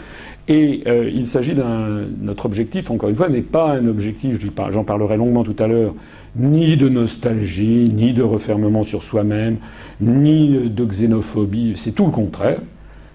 Et 0.51 0.83
euh, 0.85 1.09
il 1.09 1.27
s'agit 1.27 1.53
d'un. 1.53 2.01
Notre 2.21 2.45
objectif, 2.45 2.91
encore 2.91 3.07
une 3.07 3.15
fois, 3.15 3.29
n'est 3.29 3.39
pas 3.39 3.71
un 3.71 3.87
objectif, 3.87 4.37
j'en 4.71 4.83
parlerai 4.83 5.15
longuement 5.15 5.45
tout 5.45 5.55
à 5.59 5.65
l'heure, 5.65 5.95
ni 6.35 6.75
de 6.75 6.89
nostalgie, 6.89 7.89
ni 7.89 8.11
de 8.11 8.21
refermement 8.21 8.83
sur 8.83 9.01
soi-même, 9.01 9.59
ni 10.01 10.69
de 10.69 10.85
xénophobie. 10.85 11.71
C'est 11.77 11.93
tout 11.93 12.05
le 12.05 12.11
contraire. 12.11 12.59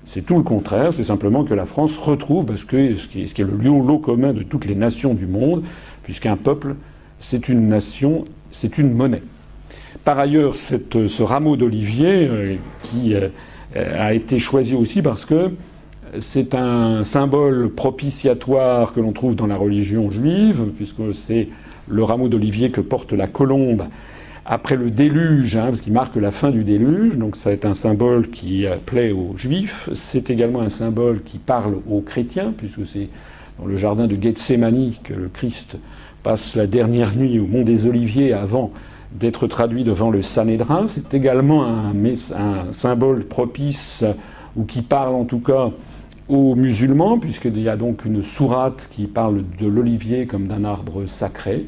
C'est 0.07 0.25
tout 0.25 0.39
le 0.39 0.45
contraire. 0.45 0.95
C'est 0.95 1.03
simplement 1.03 1.45
que 1.45 1.53
la 1.53 1.67
France 1.67 1.99
retrouve, 1.99 2.47
parce 2.47 2.65
que 2.65 2.95
ce 2.95 3.07
qui 3.07 3.21
est, 3.21 3.39
le 3.39 3.55
lieu 3.59 3.69
lot 3.69 3.99
commun 3.99 4.33
de 4.33 4.43
toutes 4.43 4.65
les 4.65 4.75
nations 4.75 5.13
du 5.13 5.27
monde, 5.27 5.63
puisqu'un 6.05 6.39
peuple, 6.39 6.75
c'est 7.19 7.51
une 7.51 7.69
nation, 7.69 8.25
c'est 8.51 8.79
une 8.79 8.95
monnaie. 8.95 9.23
Par 10.05 10.19
ailleurs, 10.19 10.55
ce 10.55 11.23
rameau 11.23 11.59
d'olivier 11.59 12.29
euh, 12.29 12.57
qui 12.83 13.15
euh, 13.15 13.29
a 13.75 14.15
été 14.15 14.39
choisi 14.39 14.75
aussi 14.75 15.03
parce 15.03 15.27
que 15.27 15.51
c'est 16.19 16.55
un 16.55 17.05
symbole 17.05 17.71
propitiatoire 17.71 18.93
que 18.93 19.01
l'on 19.01 19.13
trouve 19.13 19.37
dans 19.37 19.47
la 19.47 19.57
religion 19.57 20.11
juive, 20.11 20.71
puisque 20.77 21.15
c'est 21.15 21.49
le 21.89 22.03
rameau 22.03 22.29
d'olivier 22.29 22.71
que 22.71 22.81
porte 22.81 23.13
la 23.13 23.27
colombe 23.27 23.85
après 24.45 24.77
le 24.77 24.91
déluge, 24.91 25.57
hein, 25.57 25.73
ce 25.75 25.83
qui 25.83 25.91
marque 25.91 26.17
la 26.17 26.31
fin 26.31 26.51
du 26.51 26.65
déluge. 26.65 27.19
Donc 27.19 27.37
ça 27.37 27.53
est 27.53 27.65
un 27.65 27.75
symbole 27.75 28.31
qui 28.31 28.65
plaît 28.87 29.11
aux 29.11 29.37
juifs. 29.37 29.91
C'est 29.93 30.31
également 30.31 30.61
un 30.61 30.69
symbole 30.69 31.23
qui 31.23 31.39
parle 31.39 31.77
aux 31.91 32.01
chrétiens, 32.01 32.55
puisque 32.57 32.87
c'est 32.87 33.09
dans 33.59 33.67
le 33.67 33.77
jardin 33.77 34.07
de 34.07 34.21
Gethsemane 34.21 34.93
que 35.03 35.15
le 35.15 35.29
Christ 35.29 35.79
passe 36.23 36.55
la 36.57 36.67
dernière 36.67 37.15
nuit 37.17 37.39
au 37.39 37.47
mont 37.47 37.63
des 37.63 37.87
Oliviers 37.87 38.33
avant 38.33 38.71
d'être 39.13 39.47
traduit 39.47 39.85
devant 39.85 40.11
le 40.11 40.23
Sanhédrin. 40.23 40.87
C'est 40.87 41.15
également 41.15 41.65
un 41.65 42.73
symbole 42.73 43.25
propice 43.25 44.05
ou 44.57 44.65
qui 44.65 44.83
parle 44.83 45.15
en 45.15 45.25
tout 45.25 45.39
cas 45.41 45.71
aux 46.29 46.55
musulmans, 46.55 47.19
puisqu'il 47.19 47.61
y 47.61 47.69
a 47.69 47.77
donc 47.77 48.05
une 48.05 48.23
sourate 48.23 48.89
qui 48.91 49.07
parle 49.07 49.43
de 49.59 49.67
l'olivier 49.67 50.27
comme 50.27 50.47
d'un 50.47 50.65
arbre 50.65 51.07
sacré. 51.07 51.67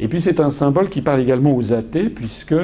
Et 0.00 0.08
puis 0.08 0.20
c'est 0.20 0.40
un 0.40 0.50
symbole 0.50 0.88
qui 0.88 1.00
parle 1.00 1.20
également 1.20 1.54
aux 1.54 1.72
athées, 1.72 2.10
puisque 2.10 2.54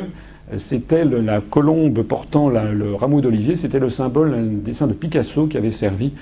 c'était 0.56 1.04
la 1.04 1.40
colombe 1.40 2.02
portant 2.02 2.48
le 2.48 2.94
rameau 2.94 3.20
d'olivier, 3.20 3.54
c'était 3.54 3.78
le 3.78 3.90
symbole, 3.90 4.34
un 4.34 4.64
dessin 4.64 4.86
de 4.86 4.94
Picasso 4.94 5.46
qui 5.46 5.56
avait 5.56 5.70
servi 5.70 6.12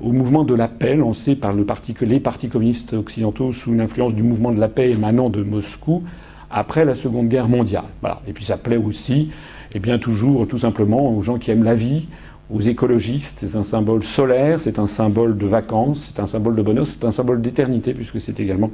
au 0.00 0.12
mouvement 0.12 0.44
de 0.44 0.54
la 0.54 0.68
paix 0.68 0.96
lancé 0.96 1.36
par 1.36 1.52
les 1.52 1.64
partis 1.64 2.48
communistes 2.48 2.92
occidentaux 2.92 3.52
sous 3.52 3.72
l'influence 3.72 4.14
du 4.14 4.22
mouvement 4.22 4.50
de 4.50 4.58
la 4.58 4.68
paix 4.68 4.90
émanant 4.90 5.30
de 5.30 5.42
Moscou 5.42 6.02
après 6.50 6.84
la 6.84 6.94
Seconde 6.94 7.28
Guerre 7.28 7.48
mondiale. 7.48 7.84
Et 8.26 8.32
puis 8.32 8.44
ça 8.44 8.56
plaît 8.56 8.76
aussi, 8.76 9.30
et 9.74 9.78
bien 9.78 9.98
toujours, 9.98 10.46
tout 10.48 10.58
simplement, 10.58 11.16
aux 11.16 11.22
gens 11.22 11.38
qui 11.38 11.50
aiment 11.50 11.64
la 11.64 11.74
vie, 11.74 12.08
aux 12.52 12.60
écologistes, 12.60 13.44
c'est 13.46 13.56
un 13.56 13.62
symbole 13.62 14.04
solaire, 14.04 14.60
c'est 14.60 14.78
un 14.78 14.86
symbole 14.86 15.38
de 15.38 15.46
vacances, 15.46 16.12
c'est 16.12 16.20
un 16.20 16.26
symbole 16.26 16.54
de 16.54 16.62
bonheur, 16.62 16.86
c'est 16.86 17.04
un 17.04 17.10
symbole 17.10 17.40
d'éternité, 17.40 17.94
puisque 17.94 18.20
c'est 18.20 18.38
également 18.40 18.70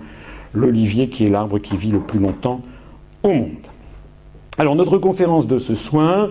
l'olivier 0.52 1.08
qui 1.08 1.26
est 1.26 1.30
l'arbre 1.30 1.58
qui 1.58 1.76
vit 1.76 1.92
le 1.92 2.00
plus 2.00 2.18
longtemps 2.18 2.60
au 3.22 3.32
monde. 3.32 3.66
Alors 4.58 4.74
notre 4.74 4.98
conférence 4.98 5.46
de 5.46 5.58
ce 5.58 5.76
soir, 5.76 6.30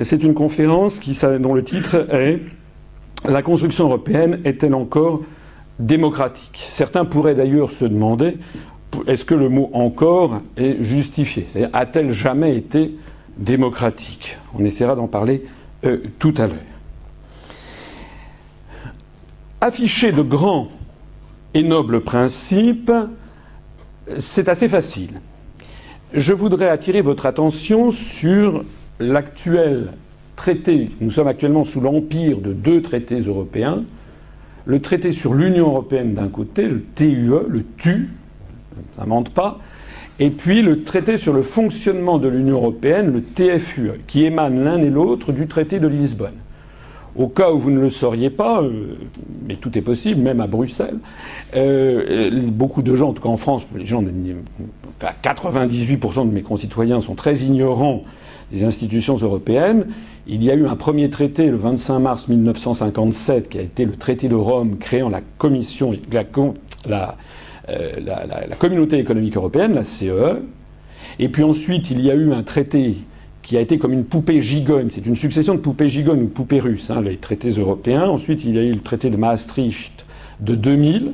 c'est 0.00 0.22
une 0.22 0.32
conférence 0.32 1.00
dont 1.40 1.54
le 1.54 1.62
titre 1.62 2.06
est 2.10 2.40
La 3.28 3.42
construction 3.42 3.84
européenne 3.84 4.40
est-elle 4.44 4.74
encore 4.74 5.22
démocratique? 5.78 6.64
Certains 6.70 7.04
pourraient 7.04 7.34
d'ailleurs 7.34 7.70
se 7.70 7.84
demander 7.84 8.38
est-ce 9.06 9.26
que 9.26 9.34
le 9.34 9.50
mot 9.50 9.68
encore 9.74 10.40
est 10.56 10.82
justifié? 10.82 11.46
C'est-à-dire 11.50 11.70
a-t-elle 11.74 12.12
jamais 12.12 12.56
été 12.56 12.94
démocratique? 13.36 14.38
On 14.58 14.64
essaiera 14.64 14.94
d'en 14.94 15.08
parler 15.08 15.42
euh, 15.84 15.98
tout 16.18 16.34
à 16.38 16.46
l'heure 16.46 16.56
afficher 19.60 20.12
de 20.12 20.22
grands 20.22 20.68
et 21.54 21.62
noble 21.62 22.02
principe, 22.02 22.92
c'est 24.18 24.48
assez 24.48 24.68
facile. 24.68 25.10
Je 26.12 26.32
voudrais 26.32 26.68
attirer 26.68 27.00
votre 27.00 27.26
attention 27.26 27.90
sur 27.90 28.64
l'actuel 29.00 29.88
traité. 30.36 30.88
Nous 31.00 31.10
sommes 31.10 31.28
actuellement 31.28 31.64
sous 31.64 31.80
l'empire 31.80 32.38
de 32.38 32.52
deux 32.52 32.82
traités 32.82 33.20
européens. 33.20 33.84
Le 34.64 34.80
traité 34.80 35.12
sur 35.12 35.34
l'Union 35.34 35.68
européenne 35.68 36.14
d'un 36.14 36.28
côté, 36.28 36.68
le 36.68 36.84
TUE, 36.94 37.30
le 37.48 37.64
TU, 37.78 38.10
ça 38.92 39.02
ne 39.04 39.08
mente 39.08 39.30
pas, 39.30 39.58
et 40.18 40.30
puis 40.30 40.62
le 40.62 40.82
traité 40.82 41.16
sur 41.16 41.32
le 41.32 41.42
fonctionnement 41.42 42.18
de 42.18 42.28
l'Union 42.28 42.56
européenne, 42.56 43.12
le 43.12 43.22
TFUE, 43.22 44.00
qui 44.06 44.24
émane 44.24 44.64
l'un 44.64 44.78
et 44.78 44.90
l'autre 44.90 45.32
du 45.32 45.46
traité 45.46 45.78
de 45.78 45.88
Lisbonne. 45.88 46.34
Au 47.16 47.28
cas 47.28 47.50
où 47.50 47.58
vous 47.58 47.70
ne 47.70 47.80
le 47.80 47.90
sauriez 47.90 48.30
pas, 48.30 48.62
euh, 48.62 48.96
mais 49.46 49.56
tout 49.56 49.76
est 49.78 49.82
possible, 49.82 50.20
même 50.20 50.40
à 50.40 50.46
Bruxelles, 50.46 50.98
euh, 51.54 52.30
beaucoup 52.48 52.82
de 52.82 52.94
gens, 52.94 53.08
en 53.08 53.12
tout 53.14 53.22
cas 53.22 53.28
en 53.28 53.38
France, 53.38 53.66
les 53.74 53.86
gens, 53.86 54.02
98% 55.22 56.28
de 56.28 56.32
mes 56.32 56.42
concitoyens 56.42 57.00
sont 57.00 57.14
très 57.14 57.36
ignorants 57.38 58.02
des 58.52 58.64
institutions 58.64 59.16
européennes. 59.16 59.86
Il 60.26 60.42
y 60.42 60.50
a 60.50 60.54
eu 60.54 60.66
un 60.66 60.76
premier 60.76 61.08
traité 61.10 61.46
le 61.46 61.56
25 61.56 61.98
mars 61.98 62.28
1957 62.28 63.48
qui 63.48 63.58
a 63.58 63.62
été 63.62 63.84
le 63.84 63.92
traité 63.92 64.28
de 64.28 64.34
Rome 64.34 64.76
créant 64.78 65.08
la 65.08 65.20
commission, 65.38 65.94
la, 66.88 67.16
euh, 67.68 67.92
la, 68.04 68.26
la, 68.26 68.56
communauté 68.56 68.98
économique 68.98 69.36
européenne, 69.36 69.74
la 69.74 69.84
CEE. 69.84 70.10
E. 70.10 70.42
Et 71.18 71.28
puis 71.28 71.42
ensuite, 71.42 71.90
il 71.90 72.00
y 72.00 72.10
a 72.10 72.14
eu 72.14 72.32
un 72.32 72.42
traité 72.42 72.96
qui 73.46 73.56
a 73.56 73.60
été 73.60 73.78
comme 73.78 73.92
une 73.92 74.04
poupée 74.04 74.40
gigogne. 74.40 74.88
C'est 74.90 75.06
une 75.06 75.14
succession 75.14 75.54
de 75.54 75.60
poupées 75.60 75.86
gigognes 75.86 76.24
ou 76.24 76.26
poupées 76.26 76.58
russes, 76.58 76.90
hein, 76.90 77.00
les 77.00 77.16
traités 77.16 77.50
européens. 77.50 78.08
Ensuite, 78.08 78.44
il 78.44 78.56
y 78.56 78.58
a 78.58 78.62
eu 78.62 78.72
le 78.72 78.80
traité 78.80 79.08
de 79.08 79.16
Maastricht 79.16 80.04
de 80.40 80.56
2000, 80.56 81.12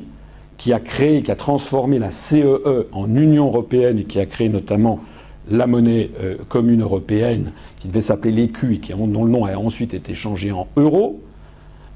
qui 0.57 0.73
a 0.73 0.79
créé, 0.79 1.21
qui 1.21 1.29
a 1.29 1.35
transformé 1.35 1.99
la 1.99 2.09
CEE 2.09 2.41
e 2.41 2.87
en 2.91 3.15
Union 3.15 3.45
européenne 3.45 3.99
et 3.99 4.05
qui 4.05 4.19
a 4.19 4.25
créé 4.25 4.49
notamment 4.49 4.99
la 5.51 5.67
monnaie 5.67 6.09
euh, 6.23 6.37
commune 6.49 6.81
européenne, 6.81 7.51
qui 7.79 7.87
devait 7.87 8.01
s'appeler 8.01 8.31
l'écu 8.31 8.81
et 8.83 8.93
dont 8.93 9.25
le 9.25 9.31
nom 9.31 9.45
a 9.45 9.55
ensuite 9.55 9.93
été 9.93 10.15
changé 10.15 10.51
en 10.51 10.67
euro. 10.75 11.21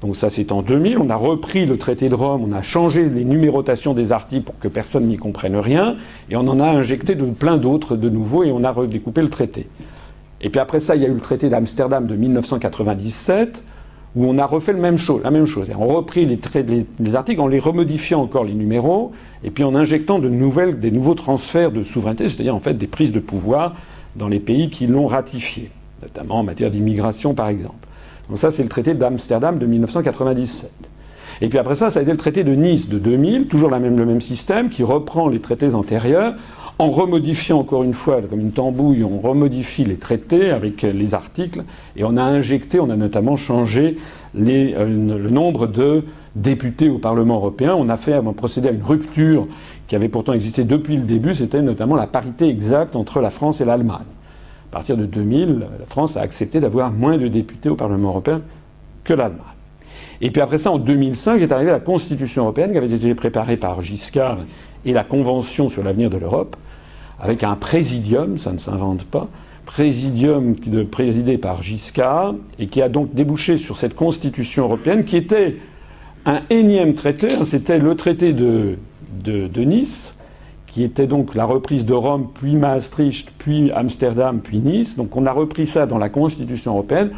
Donc 0.02 0.14
ça, 0.14 0.30
c'est 0.30 0.52
en 0.52 0.62
2000. 0.62 0.98
On 0.98 1.10
a 1.10 1.16
repris 1.16 1.66
le 1.66 1.78
traité 1.78 2.08
de 2.08 2.14
Rome, 2.14 2.44
on 2.48 2.52
a 2.52 2.62
changé 2.62 3.08
les 3.08 3.24
numérotations 3.24 3.92
des 3.92 4.12
articles 4.12 4.44
pour 4.44 4.58
que 4.60 4.68
personne 4.68 5.08
n'y 5.08 5.16
comprenne 5.16 5.56
rien, 5.56 5.96
et 6.30 6.36
on 6.36 6.46
en 6.46 6.60
a 6.60 6.68
injecté 6.68 7.16
de 7.16 7.24
plein 7.24 7.56
d'autres 7.56 7.96
de 7.96 8.08
nouveaux, 8.08 8.44
et 8.44 8.52
on 8.52 8.62
a 8.62 8.70
redécoupé 8.70 9.20
le 9.20 9.30
traité. 9.30 9.66
Et 10.40 10.50
puis 10.50 10.60
après 10.60 10.80
ça, 10.80 10.94
il 10.96 11.02
y 11.02 11.04
a 11.04 11.08
eu 11.08 11.14
le 11.14 11.20
traité 11.20 11.48
d'Amsterdam 11.48 12.06
de 12.06 12.14
1997, 12.14 13.64
où 14.14 14.26
on 14.26 14.38
a 14.38 14.46
refait 14.46 14.72
le 14.72 14.78
même 14.78 14.96
chose, 14.96 15.22
la 15.22 15.30
même 15.30 15.46
chose. 15.46 15.68
On 15.76 15.90
a 15.90 15.94
repris 15.94 16.26
les, 16.26 16.38
les, 16.54 16.86
les, 16.98 17.16
articles 17.16 17.40
en 17.40 17.46
les 17.46 17.58
remodifiant 17.58 18.20
encore 18.20 18.44
les 18.44 18.54
numéros, 18.54 19.12
et 19.44 19.50
puis 19.50 19.64
en 19.64 19.74
injectant 19.74 20.18
de 20.18 20.28
des 20.72 20.90
nouveaux 20.90 21.14
transferts 21.14 21.72
de 21.72 21.82
souveraineté, 21.82 22.28
c'est-à-dire 22.28 22.54
en 22.54 22.60
fait 22.60 22.74
des 22.74 22.86
prises 22.86 23.12
de 23.12 23.20
pouvoir 23.20 23.74
dans 24.16 24.28
les 24.28 24.40
pays 24.40 24.70
qui 24.70 24.86
l'ont 24.86 25.06
ratifié, 25.06 25.70
notamment 26.02 26.40
en 26.40 26.42
matière 26.42 26.70
d'immigration 26.70 27.34
par 27.34 27.48
exemple. 27.48 27.86
Donc 28.28 28.38
ça, 28.38 28.50
c'est 28.50 28.62
le 28.62 28.68
traité 28.68 28.94
d'Amsterdam 28.94 29.58
de 29.58 29.66
1997. 29.66 30.70
Et 31.40 31.48
puis 31.48 31.58
après 31.58 31.76
ça, 31.76 31.90
ça 31.90 32.00
a 32.00 32.02
été 32.02 32.10
le 32.10 32.16
traité 32.16 32.44
de 32.44 32.52
Nice 32.52 32.88
de 32.88 32.98
2000, 32.98 33.46
toujours 33.46 33.70
le 33.70 33.78
même 33.78 34.20
système, 34.20 34.70
qui 34.70 34.82
reprend 34.82 35.28
les 35.28 35.40
traités 35.40 35.74
antérieurs, 35.74 36.34
en 36.78 36.90
remodifiant 36.90 37.58
encore 37.58 37.82
une 37.82 37.92
fois, 37.92 38.22
comme 38.22 38.40
une 38.40 38.52
tambouille, 38.52 39.02
on 39.02 39.18
remodifie 39.18 39.84
les 39.84 39.96
traités 39.96 40.50
avec 40.50 40.82
les 40.82 41.14
articles, 41.14 41.64
et 41.96 42.04
on 42.04 42.16
a 42.16 42.22
injecté, 42.22 42.78
on 42.78 42.88
a 42.90 42.96
notamment 42.96 43.36
changé 43.36 43.98
euh, 44.36 45.18
le 45.18 45.30
nombre 45.30 45.66
de 45.66 46.04
députés 46.36 46.88
au 46.88 46.98
Parlement 46.98 47.36
européen. 47.36 47.74
On 47.76 47.88
a 47.88 47.96
fait, 47.96 48.14
on 48.18 48.30
a 48.30 48.32
procédé 48.32 48.68
à 48.68 48.70
une 48.70 48.82
rupture 48.82 49.48
qui 49.88 49.96
avait 49.96 50.08
pourtant 50.08 50.34
existé 50.34 50.64
depuis 50.64 50.96
le 50.96 51.02
début, 51.02 51.34
c'était 51.34 51.62
notamment 51.62 51.96
la 51.96 52.06
parité 52.06 52.48
exacte 52.48 52.94
entre 52.94 53.20
la 53.20 53.30
France 53.30 53.60
et 53.60 53.64
l'Allemagne. 53.64 54.06
À 54.70 54.72
partir 54.72 54.96
de 54.96 55.06
2000, 55.06 55.66
la 55.80 55.86
France 55.86 56.16
a 56.16 56.20
accepté 56.20 56.60
d'avoir 56.60 56.92
moins 56.92 57.16
de 57.16 57.26
députés 57.26 57.70
au 57.70 57.74
Parlement 57.74 58.10
européen 58.10 58.42
que 59.02 59.14
l'Allemagne. 59.14 59.40
Et 60.20 60.30
puis 60.30 60.42
après 60.42 60.58
ça, 60.58 60.70
en 60.70 60.78
2005, 60.78 61.40
est 61.40 61.50
arrivée 61.50 61.70
la 61.70 61.80
Constitution 61.80 62.42
européenne 62.42 62.72
qui 62.72 62.76
avait 62.76 62.92
été 62.92 63.14
préparée 63.14 63.56
par 63.56 63.80
Giscard 63.80 64.38
et 64.84 64.92
la 64.92 65.04
Convention 65.04 65.70
sur 65.70 65.82
l'avenir 65.82 66.10
de 66.10 66.18
l'Europe, 66.18 66.56
avec 67.20 67.44
un 67.44 67.54
présidium, 67.54 68.38
ça 68.38 68.52
ne 68.52 68.58
s'invente 68.58 69.04
pas, 69.04 69.28
présidium 69.66 70.54
présidé 70.90 71.36
par 71.36 71.62
Giscard, 71.62 72.34
et 72.58 72.66
qui 72.68 72.80
a 72.80 72.88
donc 72.88 73.14
débouché 73.14 73.58
sur 73.58 73.76
cette 73.76 73.94
Constitution 73.94 74.64
européenne 74.64 75.04
qui 75.04 75.16
était 75.16 75.56
un 76.24 76.42
énième 76.50 76.94
traité, 76.94 77.28
hein, 77.34 77.44
c'était 77.44 77.78
le 77.78 77.94
traité 77.94 78.32
de, 78.32 78.78
de, 79.24 79.64
Nice, 79.64 80.16
qui 80.66 80.82
était 80.82 81.06
donc 81.06 81.34
la 81.34 81.44
reprise 81.44 81.84
de 81.84 81.94
Rome, 81.94 82.28
puis 82.32 82.56
Maastricht, 82.56 83.32
puis 83.38 83.70
Amsterdam, 83.72 84.40
puis 84.42 84.58
Nice. 84.58 84.96
Donc 84.96 85.16
on 85.16 85.26
a 85.26 85.32
repris 85.32 85.66
ça 85.66 85.86
dans 85.86 85.98
la 85.98 86.08
Constitution 86.08 86.72
européenne, 86.72 87.10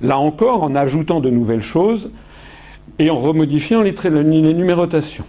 là 0.00 0.18
encore 0.18 0.62
en 0.62 0.74
ajoutant 0.74 1.20
de 1.20 1.30
nouvelles 1.30 1.60
choses 1.60 2.10
et 2.98 3.10
en 3.10 3.18
remodifiant 3.18 3.82
les 3.82 3.94
numérotations. 4.54 5.24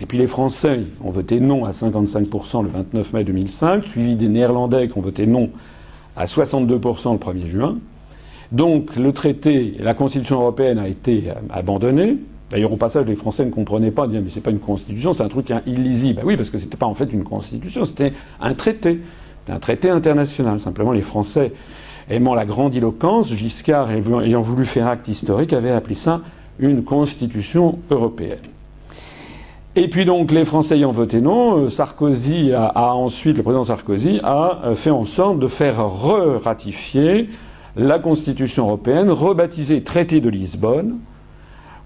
Et 0.00 0.06
puis 0.06 0.16
les 0.16 0.26
Français 0.26 0.80
ont 1.04 1.10
voté 1.10 1.40
non 1.40 1.66
à 1.66 1.72
55% 1.72 2.62
le 2.62 2.70
29 2.70 3.12
mai 3.12 3.24
2005, 3.24 3.84
suivi 3.84 4.16
des 4.16 4.28
Néerlandais 4.28 4.88
qui 4.88 4.96
ont 4.96 5.02
voté 5.02 5.26
non 5.26 5.50
à 6.16 6.24
62% 6.24 7.12
le 7.12 7.18
1er 7.18 7.46
juin. 7.46 7.78
Donc 8.50 8.96
le 8.96 9.12
traité, 9.12 9.76
la 9.78 9.94
Constitution 9.94 10.40
européenne 10.40 10.78
a 10.78 10.88
été 10.88 11.24
abandonnée. 11.50 12.16
D'ailleurs, 12.50 12.72
au 12.72 12.76
passage, 12.76 13.06
les 13.06 13.14
Français 13.14 13.44
ne 13.44 13.50
comprenaient 13.50 13.92
pas, 13.92 14.06
disaient, 14.08 14.20
mais 14.20 14.30
c'est 14.30 14.40
pas 14.40 14.50
une 14.50 14.58
constitution, 14.58 15.12
c'est 15.12 15.22
un 15.22 15.28
truc 15.28 15.52
illisible. 15.66 16.20
Ben 16.20 16.26
oui, 16.26 16.36
parce 16.36 16.50
que 16.50 16.58
c'était 16.58 16.76
pas 16.76 16.86
en 16.86 16.94
fait 16.94 17.12
une 17.12 17.22
constitution, 17.22 17.84
c'était 17.84 18.12
un 18.40 18.54
traité. 18.54 19.00
C'était 19.40 19.52
un 19.52 19.60
traité 19.60 19.90
international. 19.90 20.58
Simplement, 20.58 20.92
les 20.92 21.02
Français, 21.02 21.52
aimant 22.08 22.34
la 22.34 22.46
grandiloquence, 22.46 23.32
Giscard 23.32 23.90
ayant 23.90 24.40
voulu 24.40 24.64
faire 24.64 24.88
acte 24.88 25.06
historique, 25.06 25.52
avait 25.52 25.70
appelé 25.70 25.94
ça 25.94 26.22
une 26.58 26.82
constitution 26.82 27.78
européenne. 27.90 28.38
Et 29.76 29.86
puis 29.86 30.04
donc, 30.04 30.32
les 30.32 30.44
Français 30.44 30.76
ayant 30.76 30.90
voté 30.90 31.20
non, 31.20 31.58
euh, 31.58 31.68
Sarkozy 31.68 32.52
a, 32.52 32.94
ensuite, 32.94 33.36
le 33.36 33.44
président 33.44 33.62
Sarkozy 33.62 34.18
a 34.24 34.62
euh, 34.64 34.74
fait 34.74 34.90
en 34.90 35.04
sorte 35.04 35.38
de 35.38 35.46
faire 35.46 35.78
re-ratifier 35.86 37.28
la 37.76 38.00
Constitution 38.00 38.66
européenne, 38.66 39.10
rebaptisée 39.10 39.84
Traité 39.84 40.20
de 40.20 40.28
Lisbonne, 40.28 40.98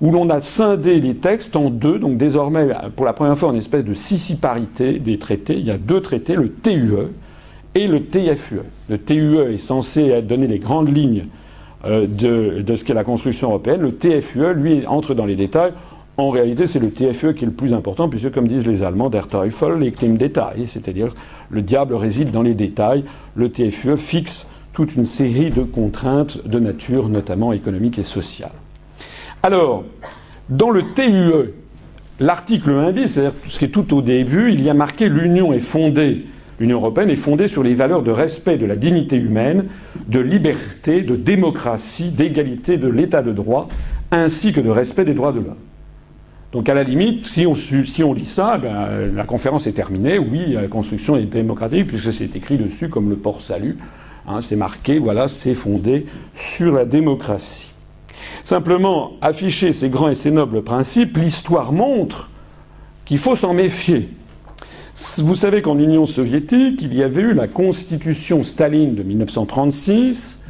où 0.00 0.10
l'on 0.10 0.30
a 0.30 0.40
scindé 0.40 0.98
les 0.98 1.16
textes 1.16 1.56
en 1.56 1.68
deux, 1.68 1.98
donc 1.98 2.16
désormais, 2.16 2.68
pour 2.96 3.04
la 3.04 3.12
première 3.12 3.36
fois, 3.36 3.50
une 3.50 3.58
espèce 3.58 3.84
de 3.84 3.92
sissiparité 3.92 4.98
des 4.98 5.18
traités. 5.18 5.58
Il 5.58 5.66
y 5.66 5.70
a 5.70 5.78
deux 5.78 6.00
traités, 6.00 6.36
le 6.36 6.50
TUE 6.50 7.10
et 7.74 7.86
le 7.86 8.04
TFUE. 8.06 8.62
Le 8.88 8.98
TUE 8.98 9.52
est 9.52 9.58
censé 9.58 10.22
donner 10.22 10.46
les 10.46 10.58
grandes 10.58 10.94
lignes 10.94 11.26
euh, 11.84 12.06
de, 12.06 12.62
de, 12.62 12.76
ce 12.76 12.84
qu'est 12.84 12.94
la 12.94 13.04
construction 13.04 13.48
européenne. 13.48 13.82
Le 13.82 13.92
TFUE, 13.92 14.54
lui, 14.54 14.86
entre 14.86 15.12
dans 15.12 15.26
les 15.26 15.36
détails. 15.36 15.74
En 16.16 16.30
réalité, 16.30 16.68
c'est 16.68 16.78
le 16.78 16.90
TFUE 16.90 17.34
qui 17.34 17.44
est 17.44 17.48
le 17.48 17.52
plus 17.52 17.74
important, 17.74 18.08
puisque, 18.08 18.30
comme 18.30 18.46
disent 18.46 18.66
les 18.66 18.84
Allemands, 18.84 19.10
der 19.10 19.26
Teufel 19.26 19.80
liegt 19.80 20.04
im 20.04 20.14
Detail, 20.14 20.68
c'est-à-dire 20.68 21.12
le 21.50 21.60
diable 21.60 21.94
réside 21.94 22.30
dans 22.30 22.42
les 22.42 22.54
détails. 22.54 23.04
Le 23.34 23.50
TFUE 23.50 23.96
fixe 23.96 24.52
toute 24.72 24.94
une 24.94 25.06
série 25.06 25.50
de 25.50 25.62
contraintes 25.62 26.46
de 26.46 26.60
nature, 26.60 27.08
notamment 27.08 27.52
économique 27.52 27.98
et 27.98 28.04
sociale. 28.04 28.52
Alors, 29.42 29.84
dans 30.48 30.70
le 30.70 30.82
TUE, 30.82 31.52
l'article 32.20 32.70
1 32.70 32.92
bis, 32.92 33.08
c'est-à-dire 33.08 33.32
ce 33.44 33.58
qui 33.58 33.64
est 33.64 33.68
tout 33.68 33.92
au 33.96 34.00
début, 34.00 34.52
il 34.52 34.62
y 34.62 34.70
a 34.70 34.74
marqué 34.74 35.08
l'Union 35.08 35.52
est 35.52 35.58
fondée, 35.58 36.26
l'Union 36.60 36.78
européenne 36.78 37.10
est 37.10 37.16
fondée 37.16 37.48
sur 37.48 37.64
les 37.64 37.74
valeurs 37.74 38.04
de 38.04 38.12
respect 38.12 38.56
de 38.56 38.66
la 38.66 38.76
dignité 38.76 39.16
humaine, 39.16 39.66
de 40.06 40.20
liberté, 40.20 41.02
de 41.02 41.16
démocratie, 41.16 42.12
d'égalité, 42.12 42.78
de 42.78 42.88
l'état 42.88 43.22
de 43.22 43.32
droit, 43.32 43.66
ainsi 44.12 44.52
que 44.52 44.60
de 44.60 44.70
respect 44.70 45.04
des 45.04 45.14
droits 45.14 45.32
de 45.32 45.40
l'homme. 45.40 45.56
Donc 46.54 46.68
à 46.68 46.74
la 46.74 46.84
limite, 46.84 47.26
si 47.26 47.46
on, 47.46 48.12
lit 48.12 48.24
ça, 48.24 48.58
ben, 48.58 49.12
la 49.12 49.24
conférence 49.24 49.66
est 49.66 49.72
terminée. 49.72 50.20
Oui, 50.20 50.52
la 50.52 50.68
construction 50.68 51.16
est 51.16 51.24
démocratique 51.24 51.88
puisque 51.88 52.12
c'est 52.12 52.36
écrit 52.36 52.58
dessus 52.58 52.88
comme 52.88 53.10
le 53.10 53.16
port 53.16 53.40
salut. 53.40 53.76
Hein, 54.28 54.40
c'est 54.40 54.54
marqué, 54.54 55.00
voilà, 55.00 55.26
c'est 55.26 55.52
fondé 55.52 56.06
sur 56.32 56.72
la 56.72 56.84
démocratie. 56.84 57.72
Simplement, 58.44 59.14
afficher 59.20 59.72
ces 59.72 59.88
grands 59.88 60.08
et 60.08 60.14
ces 60.14 60.30
nobles 60.30 60.62
principes, 60.62 61.16
l'histoire 61.16 61.72
montre 61.72 62.30
qu'il 63.04 63.18
faut 63.18 63.34
s'en 63.34 63.52
méfier. 63.52 64.10
Vous 65.24 65.34
savez 65.34 65.60
qu'en 65.60 65.76
Union 65.76 66.06
soviétique, 66.06 66.80
il 66.82 66.94
y 66.94 67.02
avait 67.02 67.22
eu 67.22 67.34
la 67.34 67.48
constitution 67.48 68.44
Staline 68.44 68.94
de 68.94 69.02
1936, 69.02 70.43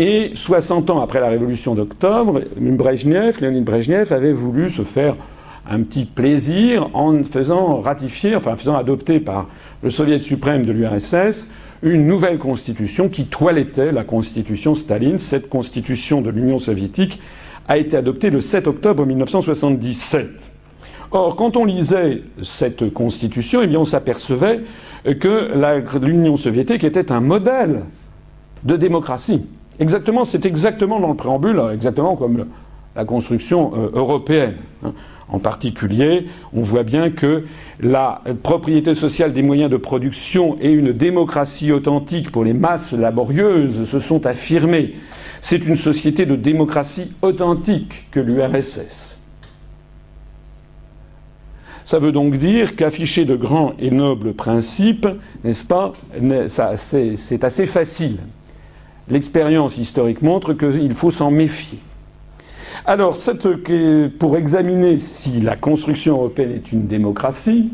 et 0.00 0.32
60 0.34 0.88
ans 0.88 1.02
après 1.02 1.20
la 1.20 1.28
révolution 1.28 1.74
d'octobre, 1.74 2.40
Brejnev, 2.56 3.38
Léonid 3.42 3.64
Brejnev 3.64 4.14
avait 4.14 4.32
voulu 4.32 4.70
se 4.70 4.80
faire 4.80 5.14
un 5.68 5.82
petit 5.82 6.06
plaisir 6.06 6.88
en 6.94 7.22
faisant 7.22 7.82
ratifier, 7.82 8.34
enfin 8.34 8.54
en 8.54 8.56
faisant 8.56 8.76
adopter 8.76 9.20
par 9.20 9.48
le 9.82 9.90
Soviet 9.90 10.20
suprême 10.20 10.64
de 10.64 10.72
l'URSS 10.72 11.48
une 11.82 12.06
nouvelle 12.06 12.38
constitution 12.38 13.10
qui 13.10 13.26
toilettait 13.26 13.92
la 13.92 14.02
constitution 14.02 14.74
Staline. 14.74 15.18
Cette 15.18 15.50
constitution 15.50 16.22
de 16.22 16.30
l'Union 16.30 16.58
soviétique 16.58 17.20
a 17.68 17.76
été 17.76 17.98
adoptée 17.98 18.30
le 18.30 18.40
7 18.40 18.68
octobre 18.68 19.04
1977. 19.04 20.50
Or, 21.10 21.36
quand 21.36 21.58
on 21.58 21.66
lisait 21.66 22.22
cette 22.42 22.90
constitution, 22.94 23.60
eh 23.62 23.66
bien, 23.66 23.80
on 23.80 23.84
s'apercevait 23.84 24.60
que 25.04 25.98
l'Union 25.98 26.38
soviétique 26.38 26.84
était 26.84 27.12
un 27.12 27.20
modèle 27.20 27.82
de 28.64 28.76
démocratie. 28.76 29.44
Exactement, 29.80 30.24
c'est 30.24 30.44
exactement 30.44 31.00
dans 31.00 31.08
le 31.08 31.14
préambule, 31.14 31.60
exactement 31.72 32.14
comme 32.14 32.46
la 32.94 33.04
construction 33.06 33.72
euh, 33.74 33.90
européenne. 33.94 34.56
Hein. 34.84 34.92
En 35.32 35.38
particulier, 35.38 36.26
on 36.52 36.60
voit 36.60 36.82
bien 36.82 37.10
que 37.10 37.44
la 37.80 38.20
propriété 38.42 38.94
sociale 38.94 39.32
des 39.32 39.42
moyens 39.42 39.70
de 39.70 39.76
production 39.76 40.58
et 40.60 40.72
une 40.72 40.92
démocratie 40.92 41.72
authentique 41.72 42.30
pour 42.30 42.44
les 42.44 42.52
masses 42.52 42.92
laborieuses 42.92 43.88
se 43.88 44.00
sont 44.00 44.26
affirmées. 44.26 44.96
C'est 45.40 45.64
une 45.66 45.76
société 45.76 46.26
de 46.26 46.34
démocratie 46.36 47.12
authentique 47.22 48.08
que 48.10 48.20
l'URSS. 48.20 49.18
Ça 51.84 51.98
veut 52.00 52.12
donc 52.12 52.36
dire 52.36 52.76
qu'afficher 52.76 53.24
de 53.24 53.36
grands 53.36 53.72
et 53.78 53.90
nobles 53.90 54.34
principes, 54.34 55.08
n'est-ce 55.44 55.64
pas, 55.64 55.92
c'est 56.76 57.44
assez 57.44 57.66
facile. 57.66 58.18
L'expérience 59.08 59.78
historique 59.78 60.22
montre 60.22 60.52
qu'il 60.52 60.92
faut 60.92 61.10
s'en 61.10 61.30
méfier. 61.30 61.78
Alors, 62.86 63.16
pour 64.18 64.36
examiner 64.36 64.98
si 64.98 65.40
la 65.40 65.56
construction 65.56 66.14
européenne 66.14 66.52
est 66.52 66.72
une 66.72 66.86
démocratie, 66.86 67.72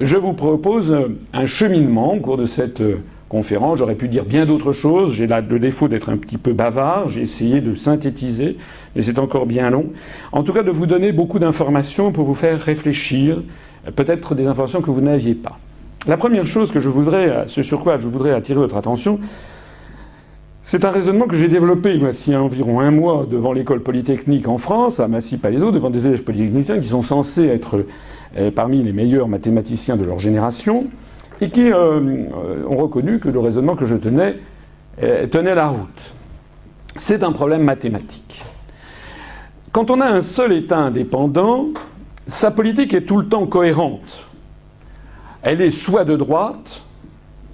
je 0.00 0.16
vous 0.16 0.34
propose 0.34 0.96
un 1.32 1.46
cheminement 1.46 2.14
au 2.14 2.20
cours 2.20 2.36
de 2.36 2.46
cette 2.46 2.82
conférence. 3.28 3.78
J'aurais 3.78 3.94
pu 3.94 4.08
dire 4.08 4.24
bien 4.24 4.46
d'autres 4.46 4.72
choses. 4.72 5.12
J'ai 5.12 5.26
le 5.26 5.58
défaut 5.58 5.88
d'être 5.88 6.08
un 6.08 6.16
petit 6.16 6.38
peu 6.38 6.52
bavard. 6.52 7.08
J'ai 7.08 7.22
essayé 7.22 7.60
de 7.60 7.74
synthétiser, 7.74 8.58
mais 8.94 9.02
c'est 9.02 9.18
encore 9.18 9.46
bien 9.46 9.70
long. 9.70 9.90
En 10.32 10.42
tout 10.42 10.52
cas, 10.52 10.62
de 10.62 10.70
vous 10.70 10.86
donner 10.86 11.12
beaucoup 11.12 11.38
d'informations 11.38 12.12
pour 12.12 12.24
vous 12.24 12.34
faire 12.34 12.60
réfléchir, 12.60 13.42
peut-être 13.96 14.34
des 14.34 14.46
informations 14.46 14.82
que 14.82 14.90
vous 14.90 15.00
n'aviez 15.00 15.34
pas. 15.34 15.58
La 16.06 16.16
première 16.16 16.46
chose 16.46 16.70
que 16.70 16.80
je 16.80 16.88
voudrais, 16.88 17.44
ce 17.46 17.62
sur 17.62 17.80
quoi 17.80 17.98
je 17.98 18.08
voudrais 18.08 18.32
attirer 18.32 18.58
votre 18.58 18.76
attention, 18.76 19.20
c'est 20.66 20.86
un 20.86 20.90
raisonnement 20.90 21.26
que 21.26 21.36
j'ai 21.36 21.48
développé 21.48 21.94
voici 21.98 22.34
environ 22.34 22.80
un 22.80 22.90
mois 22.90 23.26
devant 23.30 23.52
l'école 23.52 23.82
polytechnique 23.82 24.48
en 24.48 24.56
France, 24.56 24.98
à 24.98 25.08
Massy-Palaiseau, 25.08 25.70
devant 25.70 25.90
des 25.90 26.06
élèves 26.06 26.24
polytechniciens 26.24 26.80
qui 26.80 26.88
sont 26.88 27.02
censés 27.02 27.44
être 27.44 27.84
euh, 28.38 28.50
parmi 28.50 28.82
les 28.82 28.94
meilleurs 28.94 29.28
mathématiciens 29.28 29.98
de 29.98 30.04
leur 30.04 30.18
génération 30.18 30.86
et 31.42 31.50
qui 31.50 31.70
euh, 31.70 32.00
euh, 32.00 32.64
ont 32.66 32.76
reconnu 32.76 33.18
que 33.18 33.28
le 33.28 33.38
raisonnement 33.40 33.76
que 33.76 33.84
je 33.84 33.94
tenais 33.94 34.36
tenait 35.30 35.56
la 35.56 35.68
route. 35.68 36.14
C'est 36.96 37.24
un 37.24 37.32
problème 37.32 37.64
mathématique. 37.64 38.44
Quand 39.72 39.90
on 39.90 40.00
a 40.00 40.06
un 40.06 40.22
seul 40.22 40.52
État 40.52 40.78
indépendant, 40.78 41.66
sa 42.28 42.52
politique 42.52 42.94
est 42.94 43.02
tout 43.02 43.18
le 43.18 43.26
temps 43.26 43.46
cohérente. 43.46 44.28
Elle 45.42 45.60
est 45.60 45.72
soit 45.72 46.04
de 46.04 46.16
droite, 46.16 46.80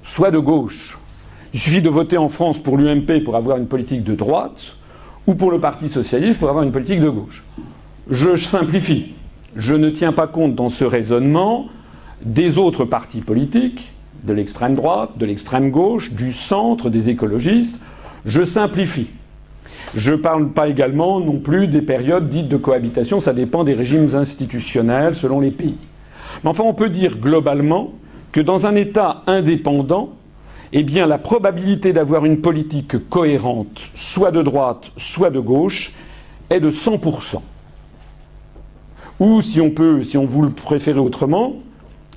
soit 0.02 0.30
de 0.30 0.38
gauche. 0.38 0.99
Il 1.52 1.58
suffit 1.58 1.82
de 1.82 1.88
voter 1.88 2.16
en 2.16 2.28
France 2.28 2.58
pour 2.58 2.76
l'UMP 2.76 3.24
pour 3.24 3.36
avoir 3.36 3.56
une 3.56 3.66
politique 3.66 4.04
de 4.04 4.14
droite 4.14 4.76
ou 5.26 5.34
pour 5.34 5.50
le 5.50 5.58
Parti 5.58 5.88
socialiste 5.88 6.38
pour 6.38 6.48
avoir 6.48 6.64
une 6.64 6.72
politique 6.72 7.00
de 7.00 7.08
gauche. 7.08 7.44
Je 8.08 8.36
simplifie. 8.36 9.12
Je 9.56 9.74
ne 9.74 9.90
tiens 9.90 10.12
pas 10.12 10.28
compte 10.28 10.54
dans 10.54 10.68
ce 10.68 10.84
raisonnement 10.84 11.66
des 12.22 12.58
autres 12.58 12.84
partis 12.84 13.20
politiques, 13.20 13.92
de 14.24 14.32
l'extrême 14.32 14.74
droite, 14.74 15.10
de 15.16 15.26
l'extrême 15.26 15.70
gauche, 15.70 16.12
du 16.12 16.32
centre, 16.32 16.88
des 16.88 17.08
écologistes. 17.08 17.80
Je 18.26 18.42
simplifie. 18.42 19.08
Je 19.94 20.12
ne 20.12 20.18
parle 20.18 20.50
pas 20.50 20.68
également 20.68 21.18
non 21.18 21.38
plus 21.38 21.66
des 21.66 21.82
périodes 21.82 22.28
dites 22.28 22.46
de 22.46 22.56
cohabitation, 22.56 23.18
ça 23.18 23.32
dépend 23.32 23.64
des 23.64 23.74
régimes 23.74 24.14
institutionnels 24.14 25.16
selon 25.16 25.40
les 25.40 25.50
pays. 25.50 25.78
Mais 26.44 26.50
enfin, 26.50 26.62
on 26.64 26.74
peut 26.74 26.90
dire 26.90 27.18
globalement 27.18 27.92
que 28.30 28.40
dans 28.40 28.66
un 28.66 28.76
État 28.76 29.22
indépendant, 29.26 30.10
eh 30.72 30.82
bien 30.82 31.06
la 31.06 31.18
probabilité 31.18 31.92
d'avoir 31.92 32.24
une 32.24 32.40
politique 32.40 33.08
cohérente, 33.08 33.80
soit 33.94 34.30
de 34.30 34.42
droite, 34.42 34.92
soit 34.96 35.30
de 35.30 35.40
gauche, 35.40 35.94
est 36.48 36.60
de 36.60 36.70
100%. 36.70 37.40
Ou 39.20 39.42
si 39.42 39.60
on 39.60 39.70
peut, 39.70 40.02
si 40.02 40.16
on 40.16 40.24
vous 40.24 40.42
le 40.42 40.50
préférez 40.50 40.98
autrement, 40.98 41.56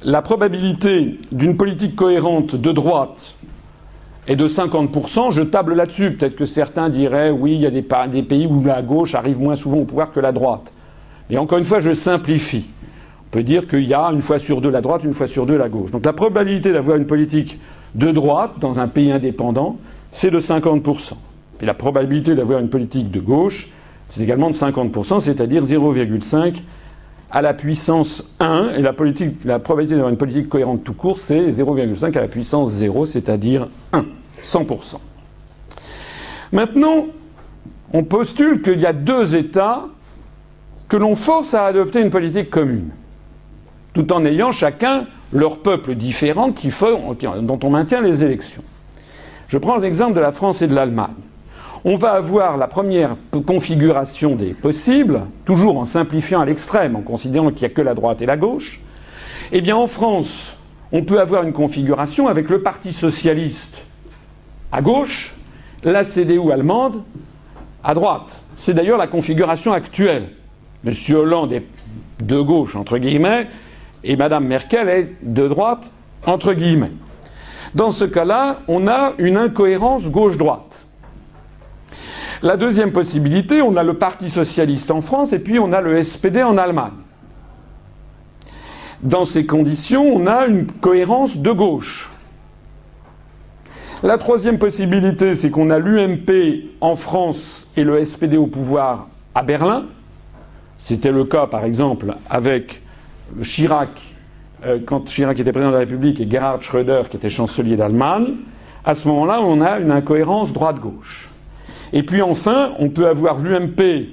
la 0.03 0.21
probabilité 0.21 1.17
d'une 1.31 1.57
politique 1.57 1.95
cohérente 1.95 2.55
de 2.55 2.71
droite 2.71 3.35
est 4.27 4.35
de 4.35 4.47
50%. 4.47 5.31
Je 5.31 5.41
table 5.41 5.73
là-dessus. 5.73 6.11
Peut-être 6.11 6.35
que 6.35 6.45
certains 6.45 6.89
diraient 6.89 7.31
oui, 7.31 7.55
il 7.55 7.61
y 7.61 7.65
a 7.65 7.71
des, 7.71 8.23
pays 8.23 8.47
où 8.47 8.63
la 8.63 8.81
gauche 8.81 9.15
arrive 9.15 9.39
moins 9.39 9.55
souvent 9.55 9.77
au 9.77 9.85
pouvoir 9.85 10.11
que 10.11 10.19
la 10.19 10.31
droite. 10.31 10.71
Et 11.29 11.37
encore 11.37 11.57
une 11.57 11.63
fois, 11.63 11.79
je 11.79 11.93
simplifie. 11.93 12.65
On 13.27 13.29
peut 13.31 13.43
dire 13.43 13.67
qu'il 13.67 13.85
y 13.85 13.93
a 13.93 14.05
une 14.11 14.21
fois 14.21 14.39
sur 14.39 14.61
deux 14.61 14.69
la 14.69 14.81
droite, 14.81 15.03
une 15.03 15.13
fois 15.13 15.27
sur 15.27 15.45
deux 15.45 15.57
la 15.57 15.69
gauche. 15.69 15.91
Donc 15.91 16.05
la 16.05 16.13
probabilité 16.13 16.71
d'avoir 16.71 16.97
une 16.97 17.07
politique 17.07 17.59
de 17.95 18.11
droite 18.11 18.53
dans 18.59 18.79
un 18.79 18.87
pays 18.87 19.11
indépendant, 19.11 19.77
c'est 20.11 20.31
de 20.31 20.39
50%. 20.39 21.13
Et 21.61 21.65
la 21.65 21.73
probabilité 21.73 22.35
d'avoir 22.35 22.59
une 22.59 22.69
politique 22.69 23.11
de 23.11 23.19
gauche, 23.19 23.69
c'est 24.09 24.21
également 24.21 24.49
de 24.49 24.55
50%, 24.55 25.19
c'est-à-dire 25.19 25.63
0,5 25.63 26.61
à 27.31 27.41
la 27.41 27.53
puissance 27.53 28.35
1. 28.39 28.73
Et 28.77 28.81
la, 28.81 28.93
probabilité 28.93 29.95
d'avoir 29.95 30.09
une 30.09 30.17
politique 30.17 30.49
cohérente 30.49 30.83
tout 30.83 30.93
court, 30.93 31.17
c'est 31.17 31.49
0,5 31.49 32.17
à 32.17 32.21
la 32.21 32.27
puissance 32.27 32.71
0, 32.71 33.05
c'est-à-dire 33.05 33.67
1. 33.91 34.05
100%. 34.41 34.97
Maintenant, 36.51 37.07
on 37.91 38.03
postule 38.03 38.61
qu'il 38.61 38.79
y 38.79 38.85
a 38.85 38.93
deux 38.93 39.35
États 39.35 39.85
que 40.87 40.97
l'on 40.97 41.15
force 41.15 41.53
à 41.53 41.65
adopter 41.65 42.01
une 42.01 42.09
politique 42.11 42.49
commune, 42.49 42.89
tout 43.93 44.11
en 44.13 44.25
ayant 44.25 44.51
chacun 44.51 45.07
différents 45.95 46.51
qui 46.51 46.69
font, 46.69 47.15
dont 47.41 47.59
on 47.63 47.69
maintient 47.69 48.01
les 48.01 48.23
élections. 48.23 48.63
Je 49.47 49.57
prends 49.57 49.77
l'exemple 49.77 50.13
de 50.13 50.19
la 50.19 50.31
France 50.31 50.61
et 50.61 50.67
de 50.67 50.75
l'Allemagne. 50.75 51.13
On 51.85 51.97
va 51.97 52.13
avoir 52.13 52.57
la 52.57 52.67
première 52.67 53.17
configuration 53.45 54.35
des 54.35 54.53
possibles, 54.53 55.23
toujours 55.43 55.77
en 55.77 55.85
simplifiant 55.85 56.39
à 56.39 56.45
l'extrême, 56.45 56.95
en 56.95 57.01
considérant 57.01 57.49
qu'il 57.49 57.67
n'y 57.67 57.73
a 57.73 57.75
que 57.75 57.81
la 57.81 57.93
droite 57.93 58.21
et 58.21 58.25
la 58.25 58.37
gauche. 58.37 58.79
Eh 59.51 59.59
bien, 59.59 59.75
en 59.75 59.87
France, 59.87 60.55
on 60.93 61.03
peut 61.03 61.19
avoir 61.19 61.43
une 61.43 61.51
configuration 61.51 62.27
avec 62.27 62.49
le 62.49 62.61
Parti 62.61 62.93
socialiste 62.93 63.81
à 64.71 64.81
gauche, 64.81 65.35
la 65.83 66.03
CDU 66.03 66.51
allemande 66.51 67.03
à 67.83 67.93
droite. 67.93 68.43
C'est 68.55 68.73
d'ailleurs 68.73 68.97
la 68.97 69.07
configuration 69.07 69.73
actuelle. 69.73 70.29
Monsieur 70.83 71.17
Hollande 71.17 71.53
est 71.53 71.65
de 72.23 72.39
gauche, 72.39 72.75
entre 72.75 72.97
guillemets, 72.97 73.47
et 74.03 74.15
Mme 74.15 74.45
Merkel 74.45 74.89
est 74.89 75.09
de 75.21 75.47
droite, 75.47 75.91
entre 76.25 76.53
guillemets. 76.53 76.91
Dans 77.75 77.91
ce 77.91 78.05
cas-là, 78.05 78.59
on 78.67 78.87
a 78.87 79.13
une 79.17 79.37
incohérence 79.37 80.09
gauche-droite. 80.09 80.85
La 82.41 82.57
deuxième 82.57 82.91
possibilité, 82.91 83.61
on 83.61 83.77
a 83.77 83.83
le 83.83 83.95
Parti 83.95 84.29
socialiste 84.29 84.91
en 84.91 85.01
France 85.01 85.33
et 85.33 85.39
puis 85.39 85.59
on 85.59 85.71
a 85.71 85.81
le 85.81 86.03
SPD 86.03 86.43
en 86.43 86.57
Allemagne. 86.57 86.91
Dans 89.01 89.23
ces 89.23 89.45
conditions, 89.45 90.13
on 90.13 90.27
a 90.27 90.45
une 90.45 90.67
cohérence 90.67 91.37
de 91.37 91.51
gauche. 91.51 92.09
La 94.03 94.17
troisième 94.17 94.59
possibilité, 94.59 95.33
c'est 95.33 95.49
qu'on 95.49 95.69
a 95.69 95.79
l'UMP 95.79 96.71
en 96.81 96.95
France 96.97 97.71
et 97.77 97.85
le 97.85 98.03
SPD 98.03 98.35
au 98.35 98.47
pouvoir 98.47 99.07
à 99.33 99.43
Berlin. 99.43 99.85
C'était 100.77 101.11
le 101.11 101.23
cas, 101.23 101.47
par 101.47 101.63
exemple, 101.63 102.15
avec 102.29 102.82
Chirac, 103.41 104.01
euh, 104.65 104.79
quand 104.85 105.05
Chirac 105.05 105.39
était 105.39 105.51
président 105.51 105.69
de 105.71 105.75
la 105.75 105.81
République, 105.81 106.19
et 106.21 106.29
Gerhard 106.29 106.61
Schröder, 106.61 107.03
qui 107.09 107.17
était 107.17 107.29
chancelier 107.29 107.75
d'Allemagne, 107.75 108.35
à 108.85 108.93
ce 108.93 109.07
moment-là, 109.07 109.39
on 109.41 109.61
a 109.61 109.79
une 109.79 109.91
incohérence 109.91 110.53
droite-gauche. 110.53 111.29
Et 111.93 112.03
puis 112.03 112.21
enfin, 112.21 112.73
on 112.79 112.89
peut 112.89 113.07
avoir 113.07 113.39
l'UMP 113.39 114.09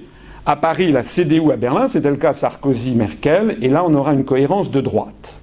à 0.46 0.56
Paris, 0.56 0.92
la 0.92 1.02
CDU 1.02 1.50
à 1.52 1.56
Berlin, 1.56 1.88
c'était 1.88 2.10
le 2.10 2.16
cas 2.16 2.32
Sarkozy-Merkel, 2.32 3.58
et 3.62 3.68
là 3.68 3.84
on 3.84 3.94
aura 3.94 4.12
une 4.12 4.24
cohérence 4.24 4.70
de 4.70 4.80
droite. 4.80 5.42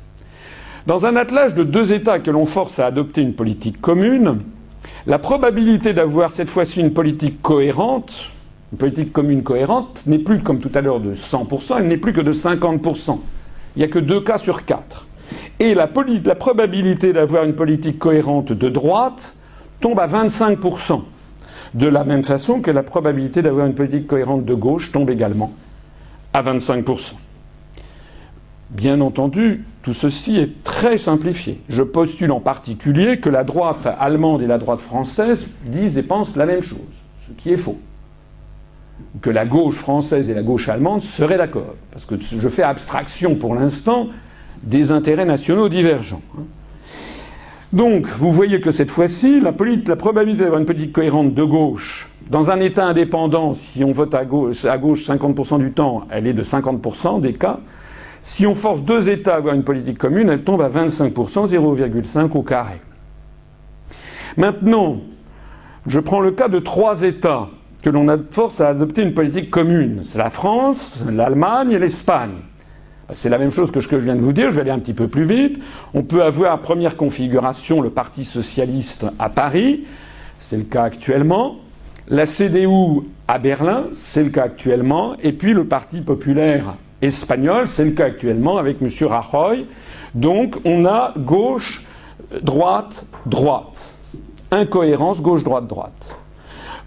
Dans 0.86 1.06
un 1.06 1.16
attelage 1.16 1.54
de 1.54 1.64
deux 1.64 1.94
États 1.94 2.20
que 2.20 2.32
l'on 2.32 2.46
force 2.46 2.80
à 2.80 2.86
adopter 2.86 3.22
une 3.22 3.34
politique 3.34 3.82
commune, 3.82 4.40
la 5.06 5.20
probabilité 5.20 5.94
d'avoir 5.94 6.32
cette 6.32 6.50
fois-ci 6.50 6.80
une 6.80 6.94
politique 6.94 7.42
cohérente, 7.42 8.32
une 8.72 8.78
politique 8.78 9.14
commune 9.14 9.44
cohérente, 9.44 10.04
n'est 10.06 10.20
plus 10.20 10.42
comme 10.42 10.60
tout 10.60 10.72
à 10.74 10.82
l'heure 10.82 11.00
de 11.00 11.16
100%, 11.16 11.76
elle 11.80 11.88
n'est 11.88 11.98
plus 11.98 12.14
que 12.14 12.22
de 12.22 12.34
50%. 12.34 13.20
Il 13.78 13.82
n'y 13.82 13.84
a 13.84 13.90
que 13.90 14.00
deux 14.00 14.22
cas 14.22 14.40
sur 14.40 14.66
quatre. 14.66 15.06
Et 15.60 15.76
la, 15.76 15.88
la 16.26 16.36
probabilité 16.36 17.14
d'avoir 17.14 17.44
une 17.44 17.54
politique 17.54 18.00
cohérente 18.00 18.52
de 18.52 18.70
droite 18.70 19.36
tombe 19.82 20.00
à 20.00 20.08
25%. 20.08 21.04
De 21.76 21.88
la 21.88 22.04
même 22.04 22.24
façon 22.24 22.60
que 22.62 22.72
la 22.72 22.82
probabilité 22.82 23.44
d'avoir 23.44 23.68
une 23.68 23.76
politique 23.76 24.08
cohérente 24.08 24.46
de 24.46 24.56
gauche 24.56 24.92
tombe 24.92 25.12
également 25.12 25.54
à 26.34 26.42
25%. 26.42 27.18
Bien 28.72 29.00
entendu, 29.00 29.64
tout 29.84 29.94
ceci 29.94 30.38
est 30.38 30.64
très 30.64 30.98
simplifié. 30.98 31.62
Je 31.70 31.84
postule 31.84 32.32
en 32.32 32.40
particulier 32.40 33.20
que 33.20 33.30
la 33.30 33.44
droite 33.44 33.88
allemande 34.00 34.42
et 34.42 34.48
la 34.48 34.58
droite 34.58 34.80
française 34.80 35.54
disent 35.68 36.00
et 36.00 36.04
pensent 36.04 36.36
la 36.36 36.48
même 36.48 36.62
chose, 36.62 36.80
ce 37.28 37.34
qui 37.34 37.54
est 37.54 37.58
faux. 37.58 37.80
Que 39.22 39.30
la 39.30 39.46
gauche 39.46 39.76
française 39.76 40.30
et 40.30 40.34
la 40.34 40.44
gauche 40.44 40.70
allemande 40.70 41.02
seraient 41.02 41.38
d'accord. 41.38 41.74
Parce 41.92 42.06
que 42.06 42.16
je 42.20 42.50
fais 42.50 42.64
abstraction 42.64 43.36
pour 43.36 43.56
l'instant 43.56 44.10
des 44.64 44.92
intérêts 44.92 45.26
nationaux 45.26 45.70
divergents. 45.70 46.22
Donc, 47.74 48.08
vous 48.08 48.32
voyez 48.32 48.62
que 48.62 48.72
cette 48.72 48.90
fois-ci, 48.90 49.40
la, 49.42 49.54
la, 49.86 49.96
probabilité 49.96 50.44
d'avoir 50.44 50.60
une 50.60 50.66
politique 50.66 50.94
cohérente 50.94 51.34
de 51.34 51.44
gauche 51.44 52.10
dans 52.30 52.50
un 52.50 52.60
État 52.60 52.86
indépendant, 52.86 53.54
si 53.54 53.84
on 53.84 53.92
vote 53.92 54.16
à 54.16 54.26
gauche, 54.26 54.66
à 54.66 54.78
gauche 54.78 55.06
50% 55.06 55.60
du 55.60 55.72
temps, 55.72 56.08
elle 56.10 56.28
est 56.28 56.34
de 56.34 56.44
50% 56.44 57.22
des 57.22 57.34
cas. 57.34 57.60
Si 58.22 58.46
on 58.46 58.56
force 58.56 58.84
deux 58.84 59.10
États 59.10 59.36
à 59.36 59.38
avoir 59.38 59.54
une 59.54 59.64
politique 59.64 59.98
commune, 59.98 60.30
elle 60.30 60.44
tombe 60.44 60.62
à 60.62 60.70
25%, 60.70 61.48
0,5 61.48 62.32
au 62.32 62.44
carré. 62.44 62.82
Maintenant, 64.36 65.02
je 65.86 66.00
prends 66.00 66.20
le 66.20 66.32
cas 66.32 66.48
de 66.48 66.60
trois 66.60 67.04
États 67.04 67.50
que 67.82 67.90
l'on 67.90 68.08
force 68.32 68.62
à 68.62 68.70
adopter 68.70 69.04
une 69.04 69.14
politique 69.14 69.50
commune. 69.50 70.02
C'est 70.04 70.18
la 70.18 70.30
France, 70.30 70.96
l'Allemagne 71.10 71.72
et 71.72 71.80
l'Espagne. 71.80 72.40
C'est 73.14 73.30
la 73.30 73.38
même 73.38 73.52
chose 73.52 73.72
que 73.72 73.80
ce 73.80 73.88
que 73.88 74.00
je 74.00 74.06
viens 74.06 74.16
de 74.16 74.22
vous 74.22 74.34
dire, 74.34 74.50
je 74.50 74.56
vais 74.56 74.62
aller 74.62 74.72
un 74.72 74.80
petit 74.80 74.94
peu 74.94 75.08
plus 75.08 75.26
vite. 75.26 75.60
On 75.94 76.04
peut 76.04 76.24
avoir, 76.24 76.60
première 76.60 76.98
configuration, 76.98 77.82
le 77.82 77.90
Parti 77.90 78.26
socialiste 78.26 79.06
à 79.18 79.30
Paris, 79.30 79.86
c'est 80.40 80.58
le 80.58 80.64
cas 80.64 80.84
actuellement. 80.84 81.58
La 82.10 82.26
CDU 82.26 83.04
à 83.28 83.40
Berlin, 83.40 83.86
c'est 83.94 84.24
le 84.24 84.30
cas 84.30 84.44
actuellement. 84.44 85.16
Et 85.22 85.32
puis 85.32 85.54
le 85.54 85.66
Parti 85.66 86.02
populaire 86.02 86.76
espagnol, 87.02 87.68
c'est 87.68 87.86
le 87.86 87.92
cas 87.92 88.06
actuellement 88.06 88.58
avec 88.58 88.82
M. 88.82 88.90
Rajoy. 89.08 89.68
Donc 90.14 90.58
on 90.66 90.86
a 90.86 91.14
gauche, 91.18 91.86
droite, 92.42 93.06
droite. 93.26 93.96
Incohérence 94.52 95.22
gauche-droite-droite. 95.22 96.18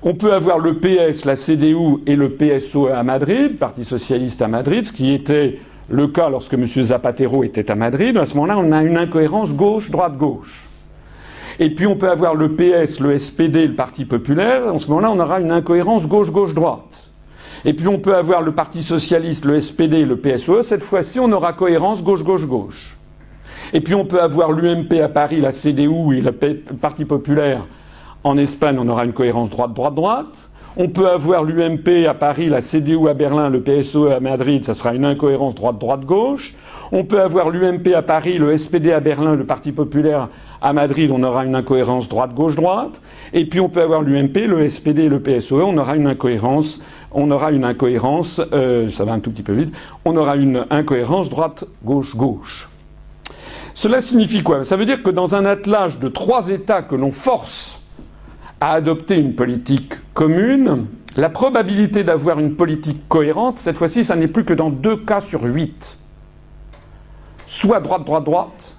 On 0.03 0.15
peut 0.15 0.33
avoir 0.33 0.59
le 0.59 0.79
PS, 0.79 1.27
la 1.27 1.37
CDU 1.37 1.99
et 2.07 2.17
le 2.17 2.31
PSO 2.31 2.87
à 2.87 3.03
Madrid, 3.03 3.59
Parti 3.59 3.85
socialiste 3.85 4.41
à 4.41 4.49
Madrid, 4.49 4.87
ce 4.87 4.95
qui 4.95 5.13
était 5.13 5.59
le 5.91 6.09
cas 6.09 6.31
lorsque 6.31 6.55
M. 6.55 6.67
Zapatero 6.67 7.45
était 7.45 7.71
à 7.71 7.75
Madrid. 7.75 8.17
À 8.17 8.25
ce 8.25 8.35
moment-là, 8.37 8.57
on 8.57 8.73
a 8.73 8.83
une 8.83 8.97
incohérence 8.97 9.55
gauche-droite-gauche. 9.55 10.71
Et 11.59 11.75
puis 11.75 11.87
on 11.87 11.97
peut 11.97 12.09
avoir 12.09 12.35
le 12.35 12.55
PS, 12.55 13.01
le 13.01 13.19
SPD, 13.19 13.67
le 13.67 13.75
Parti 13.75 14.07
populaire. 14.07 14.73
En 14.73 14.79
ce 14.79 14.89
moment-là, 14.89 15.11
on 15.11 15.21
aura 15.21 15.39
une 15.39 15.51
incohérence 15.51 16.09
gauche-gauche-droite. 16.09 17.11
Et 17.67 17.75
puis 17.75 17.87
on 17.87 17.99
peut 17.99 18.15
avoir 18.15 18.41
le 18.41 18.53
Parti 18.53 18.81
socialiste, 18.81 19.45
le 19.45 19.61
SPD, 19.61 20.07
le 20.07 20.17
PSOE. 20.17 20.63
Cette 20.63 20.83
fois-ci, 20.83 21.21
on 21.21 21.31
aura 21.31 21.53
cohérence 21.53 22.03
gauche-gauche-gauche. 22.03 22.97
Et 23.75 23.83
puis 23.83 23.95
on 23.95 24.07
peut 24.07 24.23
avoir 24.23 24.53
l'UMP 24.53 24.95
à 25.03 25.11
Paris, 25.11 25.43
la 25.43 25.53
CDU 25.53 26.17
et 26.17 26.23
le 26.23 26.33
Parti 26.33 27.05
populaire 27.05 27.67
en 28.25 28.37
Espagne, 28.37 28.77
on 28.79 28.89
aura 28.89 29.05
une 29.05 29.13
cohérence 29.13 29.51
droite-droite-droite. 29.51 30.51
On 30.77 30.89
peut 30.89 31.09
avoir 31.09 31.43
l'UMP 31.43 32.07
à 32.09 32.15
Paris, 32.15 32.49
la 32.49 32.61
CDU 32.61 33.09
à 33.09 33.15
Berlin, 33.15 33.49
le 33.49 33.61
PSOE 33.61 34.13
à 34.13 34.21
Madrid, 34.21 34.65
ça 34.65 34.75
sera 34.75 34.95
une 34.95 35.05
incohérence 35.05 35.55
droite-droite-gauche. 35.55 36.55
On 36.93 37.05
peut 37.05 37.21
avoir 37.21 37.51
l'UMP 37.51 37.95
à 37.95 38.03
Paris, 38.03 38.39
le 38.39 38.57
SPD 38.57 38.93
à 38.93 39.01
Berlin, 39.01 39.35
le 39.35 39.45
Parti 39.45 39.73
populaire 39.73 40.29
à 40.61 40.73
Madrid, 40.73 41.11
on 41.13 41.23
aura 41.23 41.45
une 41.45 41.55
incohérence 41.55 42.09
droite-gauche-droite. 42.09 43.01
Et 43.33 43.47
puis 43.47 43.59
on 43.61 43.69
peut 43.69 43.83
avoir 43.83 44.03
l'UMP, 44.03 44.47
le 44.47 44.69
SPD 44.69 45.05
et 45.05 45.09
le 45.09 45.21
PSOE, 45.21 45.63
on 45.63 45.77
aura 45.77 45.97
une 45.97 46.07
incohérence, 46.07 46.83
on 47.13 47.31
aura 47.31 47.51
une 47.53 47.65
incohérence, 47.65 48.41
euh, 48.53 48.91
ça 48.91 49.05
va 49.05 49.13
un 49.13 49.21
tout 49.21 49.31
petit 49.31 49.43
peu 49.43 49.55
vite, 49.55 49.75
on 50.05 50.17
aura 50.17 50.37
une 50.37 50.67
incohérence 50.71 51.31
droite-gauche-gauche. 51.31 52.69
Cela 53.75 54.01
signifie 54.01 54.43
quoi? 54.43 54.63
Ça 54.63 54.77
veut 54.77 54.85
dire 54.85 55.03
que 55.03 55.11
dans 55.11 55.35
un 55.35 55.45
attelage 55.47 55.99
de 55.99 56.09
trois 56.09 56.49
États 56.49 56.83
que 56.83 56.95
l'on 56.95 57.13
force 57.13 57.80
à 58.61 58.73
adopter 58.73 59.17
une 59.17 59.35
politique 59.35 59.95
commune, 60.15 60.87
la 61.17 61.29
probabilité 61.29 62.05
d'avoir 62.05 62.39
une 62.39 62.55
politique 62.55 63.09
cohérente, 63.09 63.59
cette 63.59 63.77
fois-ci, 63.77 64.05
ça 64.05 64.17
n'est 64.17 64.29
plus 64.29 64.45
que 64.45 64.55
dans 64.55 64.71
deux 64.71 64.97
cas 64.97 65.21
sur 65.21 65.43
huit. 65.43 65.99
Soit 67.47 67.81
droite-droite-droite, 67.81 68.77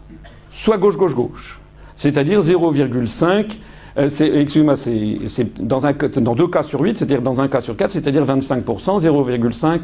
soit 0.49 0.77
gauche-gauche-gauche. 0.77 1.59
C'est-à-dire 1.95 2.39
0,5. 2.39 3.57
Euh, 3.97 4.03
excusez-moi, 4.05 4.75
c'est 4.77 5.65
dans, 5.65 5.79
dans 5.79 6.35
deux 6.35 6.47
cas 6.47 6.63
sur 6.63 6.81
huit, 6.81 6.97
c'est-à-dire 6.97 7.21
dans 7.21 7.41
un 7.41 7.49
cas 7.49 7.59
sur 7.59 7.75
quatre, 7.75 7.91
c'est-à-dire 7.91 8.25
25%, 8.25 8.63
0,5 9.01 9.83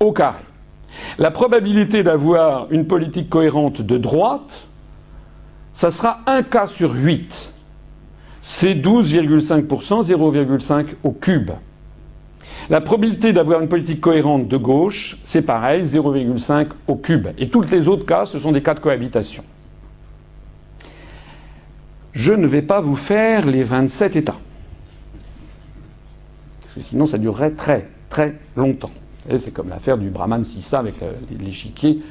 au 0.00 0.12
carré. 0.12 0.42
La 1.18 1.30
probabilité 1.30 2.02
d'avoir 2.02 2.66
une 2.70 2.86
politique 2.86 3.28
cohérente 3.28 3.82
de 3.82 3.98
droite, 3.98 4.66
ça 5.74 5.90
sera 5.90 6.20
un 6.26 6.42
cas 6.42 6.66
sur 6.66 6.92
huit 6.92 7.52
c'est 8.42 8.74
12,5%, 8.74 9.66
0,5 10.04 10.86
au 11.04 11.12
cube. 11.12 11.50
La 12.70 12.80
probabilité 12.80 13.32
d'avoir 13.32 13.60
une 13.60 13.68
politique 13.68 14.00
cohérente 14.00 14.46
de 14.46 14.56
gauche, 14.56 15.18
c'est 15.24 15.42
pareil, 15.42 15.84
0,5 15.84 16.68
au 16.86 16.96
cube. 16.96 17.28
Et 17.38 17.48
tous 17.48 17.62
les 17.62 17.88
autres 17.88 18.04
cas, 18.04 18.26
ce 18.26 18.38
sont 18.38 18.52
des 18.52 18.62
cas 18.62 18.74
de 18.74 18.80
cohabitation. 18.80 19.42
Je 22.12 22.32
ne 22.32 22.46
vais 22.46 22.62
pas 22.62 22.80
vous 22.80 22.96
faire 22.96 23.46
les 23.46 23.62
27 23.62 24.16
États. 24.16 24.36
Parce 26.60 26.74
que 26.74 26.80
sinon, 26.80 27.06
ça 27.06 27.16
durerait 27.16 27.52
très, 27.52 27.88
très 28.10 28.38
longtemps. 28.56 28.90
C'est 29.38 29.52
comme 29.52 29.68
l'affaire 29.68 29.98
du 29.98 30.10
Brahman 30.10 30.44
Sissa 30.44 30.78
avec 30.78 30.96
l'échiquier 31.38 32.02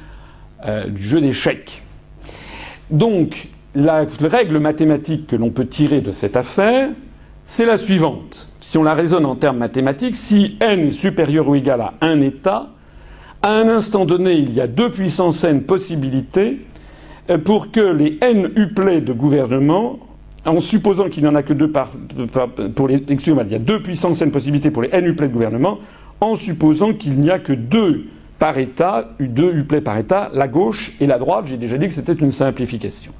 euh, 0.66 0.84
du 0.84 1.02
jeu 1.02 1.20
d'échecs. 1.20 1.82
Donc, 2.90 3.48
la 3.78 4.04
règle 4.22 4.58
mathématique 4.58 5.28
que 5.28 5.36
l'on 5.36 5.50
peut 5.50 5.66
tirer 5.66 6.00
de 6.00 6.10
cette 6.10 6.36
affaire, 6.36 6.90
c'est 7.44 7.64
la 7.64 7.76
suivante. 7.76 8.52
Si 8.60 8.76
on 8.76 8.82
la 8.82 8.92
raisonne 8.92 9.24
en 9.24 9.36
termes 9.36 9.58
mathématiques, 9.58 10.16
si 10.16 10.56
n 10.60 10.88
est 10.88 10.90
supérieur 10.90 11.48
ou 11.48 11.54
égal 11.54 11.80
à 11.80 11.94
un 12.00 12.20
état, 12.20 12.70
à 13.40 13.52
un 13.52 13.68
instant 13.68 14.04
donné, 14.04 14.32
il 14.32 14.52
y 14.52 14.60
a 14.60 14.66
deux 14.66 14.90
puissances 14.90 15.44
n 15.44 15.62
possibilités 15.62 16.60
euh, 17.30 17.38
pour 17.38 17.70
que 17.70 17.80
les 17.80 18.18
n 18.20 18.50
uplets 18.56 19.00
de 19.00 19.12
gouvernement, 19.12 20.00
en 20.44 20.58
supposant 20.58 21.08
qu'il 21.08 21.22
n'y 21.22 21.28
en 21.28 21.36
a 21.36 21.44
que 21.44 21.52
deux 21.52 21.70
par, 21.70 21.90
pour 22.74 22.88
les, 22.88 23.04
excusez-moi, 23.08 23.44
il 23.46 23.52
y 23.52 23.56
a 23.56 23.60
deux 23.60 23.80
puissances 23.80 24.20
n 24.22 24.32
possibilités 24.32 24.72
pour 24.72 24.82
les 24.82 24.90
n 24.92 25.06
uplets 25.06 25.28
de 25.28 25.32
gouvernement, 25.32 25.78
en 26.20 26.34
supposant 26.34 26.94
qu'il 26.94 27.20
n'y 27.20 27.30
a 27.30 27.38
que 27.38 27.52
deux 27.52 28.06
par 28.40 28.58
État, 28.58 29.10
deux 29.20 29.54
uplets 29.54 29.82
par 29.82 29.98
État, 29.98 30.30
la 30.34 30.48
gauche 30.48 30.96
et 31.00 31.06
la 31.06 31.18
droite. 31.18 31.46
J'ai 31.46 31.58
déjà 31.58 31.78
dit 31.78 31.86
que 31.86 31.94
c'était 31.94 32.12
une 32.12 32.32
simplification. 32.32 33.12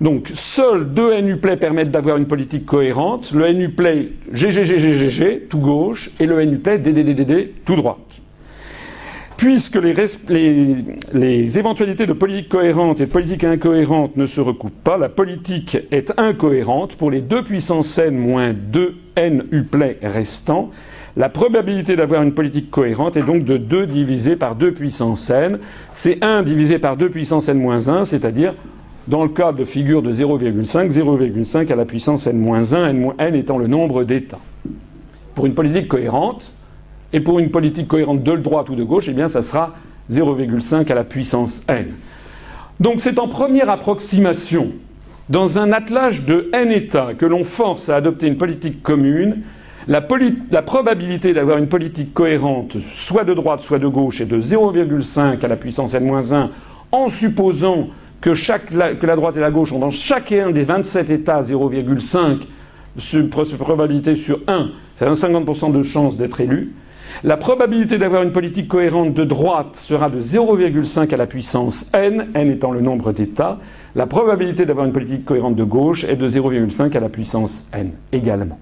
Donc, 0.00 0.30
seuls 0.32 0.94
deux 0.94 1.20
NUPLAY 1.20 1.56
permettent 1.58 1.90
d'avoir 1.90 2.16
une 2.16 2.26
politique 2.26 2.64
cohérente. 2.64 3.32
Le 3.32 3.52
NUPLAY 3.52 4.12
GGGGGG, 4.32 5.48
tout 5.48 5.58
gauche, 5.58 6.10
et 6.18 6.26
le 6.26 6.42
NUPLAY 6.42 6.78
DDDDD, 6.78 7.50
tout 7.66 7.76
droite. 7.76 8.22
Puisque 9.36 9.76
les, 9.76 11.58
éventualités 11.58 12.06
de 12.06 12.12
politique 12.12 12.48
cohérente 12.50 13.00
et 13.00 13.06
de 13.06 13.10
politique 13.10 13.44
incohérente 13.44 14.16
ne 14.16 14.26
se 14.26 14.40
recoupent 14.40 14.84
pas, 14.84 14.98
la 14.98 15.08
politique 15.08 15.78
est 15.90 16.12
incohérente 16.18 16.96
pour 16.96 17.10
les 17.10 17.22
deux 17.22 17.42
puissances 17.42 17.98
n 17.98 18.16
moins 18.16 18.52
2 18.52 18.94
n 19.16 19.44
uplay 19.50 19.98
restants. 20.02 20.70
La 21.16 21.30
probabilité 21.30 21.96
d'avoir 21.96 22.22
une 22.22 22.34
politique 22.34 22.70
cohérente 22.70 23.16
est 23.16 23.22
donc 23.22 23.44
de 23.44 23.56
2 23.56 23.86
divisé 23.86 24.36
par 24.36 24.56
2 24.56 24.72
puissance 24.72 25.30
n. 25.30 25.58
C'est 25.92 26.22
1 26.22 26.42
divisé 26.42 26.78
par 26.78 26.98
2 26.98 27.08
puissance 27.08 27.48
n 27.48 27.58
moins 27.58 27.88
1, 27.88 28.04
c'est-à-dire 28.04 28.54
dans 29.10 29.24
le 29.24 29.28
cas 29.28 29.50
de 29.50 29.64
figure 29.64 30.02
de 30.02 30.12
0,5, 30.12 30.88
0,5 30.88 31.72
à 31.72 31.74
la 31.74 31.84
puissance 31.84 32.28
n-1, 32.28 33.14
n 33.18 33.34
étant 33.34 33.58
le 33.58 33.66
nombre 33.66 34.04
d'états. 34.04 34.38
Pour 35.34 35.46
une 35.46 35.54
politique 35.54 35.88
cohérente, 35.88 36.52
et 37.12 37.18
pour 37.18 37.40
une 37.40 37.50
politique 37.50 37.88
cohérente 37.88 38.22
de 38.22 38.36
droite 38.36 38.68
ou 38.68 38.76
de 38.76 38.84
gauche, 38.84 39.08
eh 39.08 39.12
bien, 39.12 39.28
ça 39.28 39.42
sera 39.42 39.74
0,5 40.12 40.90
à 40.90 40.94
la 40.94 41.02
puissance 41.02 41.64
n. 41.66 41.88
Donc 42.78 43.00
c'est 43.00 43.18
en 43.18 43.26
première 43.26 43.68
approximation, 43.68 44.68
dans 45.28 45.58
un 45.58 45.72
attelage 45.72 46.24
de 46.24 46.48
n 46.52 46.70
états, 46.70 47.14
que 47.18 47.26
l'on 47.26 47.42
force 47.42 47.88
à 47.88 47.96
adopter 47.96 48.28
une 48.28 48.38
politique 48.38 48.80
commune, 48.80 49.38
la, 49.88 50.06
la 50.52 50.62
probabilité 50.62 51.34
d'avoir 51.34 51.58
une 51.58 51.68
politique 51.68 52.14
cohérente, 52.14 52.78
soit 52.78 53.24
de 53.24 53.34
droite, 53.34 53.60
soit 53.60 53.80
de 53.80 53.88
gauche, 53.88 54.20
est 54.20 54.26
de 54.26 54.40
0,5 54.40 55.44
à 55.44 55.48
la 55.48 55.56
puissance 55.56 55.94
n-1, 55.94 56.48
en 56.92 57.08
supposant 57.08 57.88
que, 58.20 58.30
que 58.94 59.06
la 59.06 59.16
droite 59.16 59.36
et 59.36 59.40
la 59.40 59.50
gauche 59.50 59.72
ont 59.72 59.78
dans 59.78 59.90
chacun 59.90 60.50
des 60.50 60.62
27 60.62 61.10
États 61.10 61.42
0,5 61.42 62.46
probabilité 63.58 64.14
sur 64.14 64.40
1, 64.46 64.70
c'est 64.94 65.06
un 65.06 65.12
50% 65.12 65.72
de 65.72 65.82
chance 65.82 66.16
d'être 66.16 66.40
élu. 66.40 66.68
La 67.24 67.36
probabilité 67.36 67.98
d'avoir 67.98 68.22
une 68.22 68.32
politique 68.32 68.68
cohérente 68.68 69.14
de 69.14 69.24
droite 69.24 69.76
sera 69.76 70.08
de 70.08 70.20
0,5 70.20 71.12
à 71.12 71.16
la 71.16 71.26
puissance 71.26 71.90
n, 71.92 72.28
n 72.34 72.50
étant 72.50 72.70
le 72.70 72.80
nombre 72.80 73.12
d'États. 73.12 73.58
La 73.94 74.06
probabilité 74.06 74.64
d'avoir 74.64 74.86
une 74.86 74.92
politique 74.92 75.24
cohérente 75.24 75.56
de 75.56 75.64
gauche 75.64 76.04
est 76.04 76.16
de 76.16 76.28
0,5 76.28 76.96
à 76.96 77.00
la 77.00 77.08
puissance 77.08 77.68
n 77.72 77.92
également. 78.12 78.58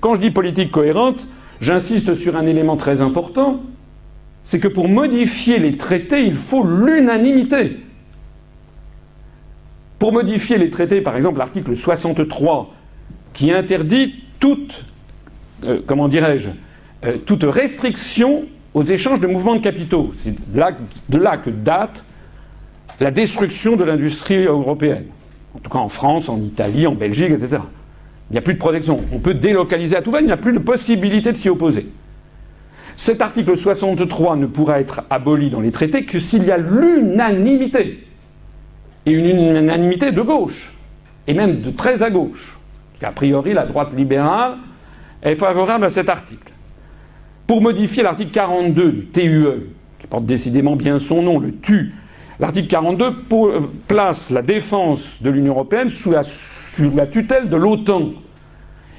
Quand 0.00 0.14
je 0.14 0.20
dis 0.20 0.30
politique 0.30 0.70
cohérente, 0.72 1.26
j'insiste 1.60 2.14
sur 2.14 2.36
un 2.36 2.46
élément 2.46 2.76
très 2.76 3.00
important, 3.00 3.60
c'est 4.44 4.58
que 4.58 4.68
pour 4.68 4.88
modifier 4.88 5.58
les 5.58 5.76
traités, 5.76 6.24
il 6.24 6.34
faut 6.34 6.64
l'unanimité. 6.64 7.78
Pour 9.98 10.12
modifier 10.12 10.58
les 10.58 10.70
traités, 10.70 11.00
par 11.00 11.16
exemple 11.16 11.38
l'article 11.38 11.74
63, 11.74 12.74
qui 13.32 13.50
interdit 13.50 14.14
toute, 14.38 14.84
euh, 15.64 15.80
comment 15.86 16.08
dirais-je, 16.08 16.50
euh, 17.04 17.16
toute 17.24 17.44
restriction 17.44 18.44
aux 18.74 18.82
échanges 18.82 19.20
de 19.20 19.26
mouvements 19.26 19.56
de 19.56 19.60
capitaux. 19.60 20.10
C'est 20.14 20.34
de 20.52 20.58
là, 20.58 20.70
de 21.08 21.18
là 21.18 21.38
que 21.38 21.50
date 21.50 22.04
la 23.00 23.10
destruction 23.10 23.76
de 23.76 23.84
l'industrie 23.84 24.44
européenne. 24.44 25.06
En 25.54 25.58
tout 25.58 25.70
cas 25.70 25.78
en 25.78 25.88
France, 25.88 26.28
en 26.28 26.40
Italie, 26.40 26.86
en 26.86 26.94
Belgique, 26.94 27.30
etc. 27.30 27.62
Il 28.30 28.34
n'y 28.34 28.38
a 28.38 28.42
plus 28.42 28.54
de 28.54 28.58
protection. 28.58 29.00
On 29.12 29.18
peut 29.18 29.34
délocaliser 29.34 29.96
à 29.96 30.02
tout 30.02 30.10
va, 30.10 30.20
il 30.20 30.26
n'y 30.26 30.32
a 30.32 30.36
plus 30.36 30.52
de 30.52 30.58
possibilité 30.58 31.32
de 31.32 31.36
s'y 31.36 31.48
opposer. 31.48 31.86
Cet 32.96 33.20
article 33.20 33.56
63 33.56 34.36
ne 34.36 34.46
pourra 34.46 34.80
être 34.80 35.04
aboli 35.10 35.50
dans 35.50 35.60
les 35.60 35.70
traités 35.70 36.04
que 36.04 36.18
s'il 36.18 36.44
y 36.44 36.50
a 36.50 36.58
l'unanimité. 36.58 38.06
Et 39.06 39.12
une 39.12 39.26
unanimité 39.26 40.12
de 40.12 40.20
gauche, 40.20 40.74
et 41.26 41.34
même 41.34 41.60
de 41.60 41.70
très 41.70 42.02
à 42.02 42.10
gauche. 42.10 42.56
A 43.02 43.12
priori, 43.12 43.52
la 43.52 43.66
droite 43.66 43.94
libérale 43.96 44.56
est 45.22 45.34
favorable 45.34 45.84
à 45.84 45.88
cet 45.88 46.08
article. 46.08 46.52
Pour 47.46 47.62
modifier 47.62 48.02
l'article 48.02 48.32
42 48.32 48.92
du 48.92 49.06
TUE, 49.06 49.46
qui 49.98 50.06
porte 50.06 50.26
décidément 50.26 50.76
bien 50.76 50.98
son 50.98 51.22
nom, 51.22 51.38
le 51.38 51.52
TU, 51.52 51.94
l'article 52.40 52.68
42 52.68 53.04
euh, 53.32 53.60
place 53.86 54.30
la 54.30 54.42
défense 54.42 55.22
de 55.22 55.30
l'Union 55.30 55.52
européenne 55.52 55.88
sous 55.88 56.10
la, 56.10 56.22
sous 56.22 56.90
la 56.94 57.06
tutelle 57.06 57.48
de 57.48 57.56
l'OTAN. 57.56 58.10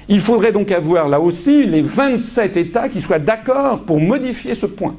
Il 0.08 0.20
faudrait 0.20 0.52
donc 0.52 0.72
avoir 0.72 1.08
là 1.08 1.20
aussi 1.20 1.66
les 1.66 1.82
27 1.82 2.56
États 2.56 2.88
qui 2.88 3.00
soient 3.00 3.18
d'accord 3.18 3.80
pour 3.80 4.00
modifier 4.00 4.54
ce 4.54 4.64
point. 4.64 4.96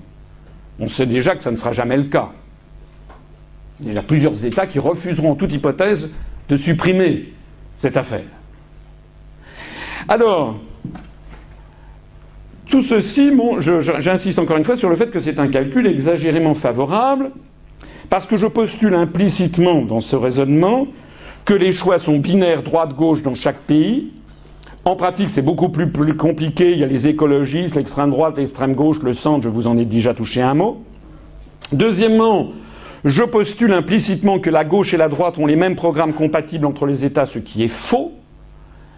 On 0.80 0.88
sait 0.88 1.08
déjà 1.08 1.36
que 1.36 1.44
ça 1.44 1.52
ne 1.52 1.58
sera 1.58 1.72
jamais 1.74 1.98
le 1.98 2.04
cas. 2.04 2.30
Il 3.86 3.94
y 3.94 3.98
a 3.98 4.02
plusieurs 4.02 4.46
États 4.46 4.68
qui 4.68 4.80
refuseront 4.80 5.32
en 5.32 5.36
toute 5.36 5.54
hypothèse 5.54 6.10
de 6.50 6.56
supprimer 6.56 7.34
cette 7.78 7.96
affaire. 7.96 8.26
Alors, 10.08 10.56
tout 12.68 12.82
ceci, 12.82 13.32
j'insiste 14.00 14.40
encore 14.40 14.58
une 14.58 14.64
fois 14.64 14.78
sur 14.78 14.90
le 14.90 14.96
fait 14.96 15.12
que 15.12 15.20
c'est 15.20 15.40
un 15.40 15.48
calcul 15.48 15.88
exagérément 15.88 16.56
favorable, 16.56 17.32
parce 18.10 18.26
que 18.26 18.38
je 18.38 18.48
postule 18.48 18.96
implicitement 18.96 19.84
dans 19.84 20.02
ce 20.02 20.16
raisonnement 20.16 20.88
que 21.46 21.54
les 21.54 21.72
choix 21.72 22.00
sont 22.00 22.18
binaires 22.18 22.64
droite-gauche 22.64 23.24
dans 23.24 23.36
chaque 23.36 23.60
pays. 23.60 24.12
En 24.86 24.96
pratique, 24.96 25.30
c'est 25.30 25.42
beaucoup 25.42 25.70
plus, 25.70 26.16
compliqué. 26.16 26.72
Il 26.72 26.80
y 26.80 26.84
a 26.84 26.88
les 26.88 27.08
écologistes, 27.08 27.76
l'extrême 27.76 28.12
droite, 28.12 28.38
l'extrême 28.38 28.74
gauche, 28.74 29.00
le 29.04 29.14
centre, 29.14 29.44
je 29.44 29.50
vous 29.50 29.68
en 29.68 29.78
ai 29.78 29.86
déjà 29.86 30.14
touché 30.14 30.42
un 30.42 30.54
mot. 30.54 30.84
Deuxièmement, 31.72 32.52
je 33.06 33.24
postule 33.24 33.74
implicitement 33.74 34.40
que 34.40 34.50
la 34.50 34.66
gauche 34.66 34.94
et 34.94 34.98
la 34.98 35.08
droite 35.08 35.38
ont 35.38 35.46
les 35.46 35.56
mêmes 35.56 35.76
programmes 35.76 36.14
compatibles 36.14 36.66
entre 36.66 36.86
les 36.86 37.06
États, 37.06 37.26
ce 37.26 37.40
qui 37.40 37.64
est 37.64 37.70
faux. 37.70 38.14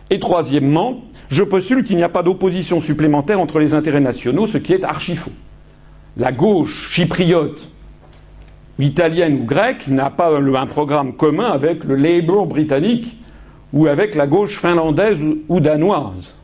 Et 0.09 0.19
troisièmement, 0.19 1.01
je 1.29 1.43
postule 1.43 1.83
qu'il 1.83 1.97
n'y 1.97 2.03
a 2.03 2.09
pas 2.09 2.23
d'opposition 2.23 2.79
supplémentaire 2.79 3.39
entre 3.39 3.59
les 3.59 3.73
intérêts 3.73 4.01
nationaux, 4.01 4.45
ce 4.45 4.57
qui 4.57 4.73
est 4.73 4.83
archi 4.83 5.15
faux. 5.15 5.31
La 6.17 6.31
gauche 6.31 6.89
chypriote, 6.91 7.69
italienne 8.79 9.41
ou 9.41 9.45
grecque 9.45 9.87
n'a 9.87 10.09
pas 10.09 10.31
un 10.35 10.67
programme 10.67 11.13
commun 11.13 11.51
avec 11.51 11.83
le 11.83 11.95
Labour 11.95 12.47
britannique 12.47 13.15
ou 13.71 13.87
avec 13.87 14.15
la 14.15 14.27
gauche 14.27 14.57
finlandaise 14.57 15.23
ou 15.47 15.59
danoise. 15.59 16.35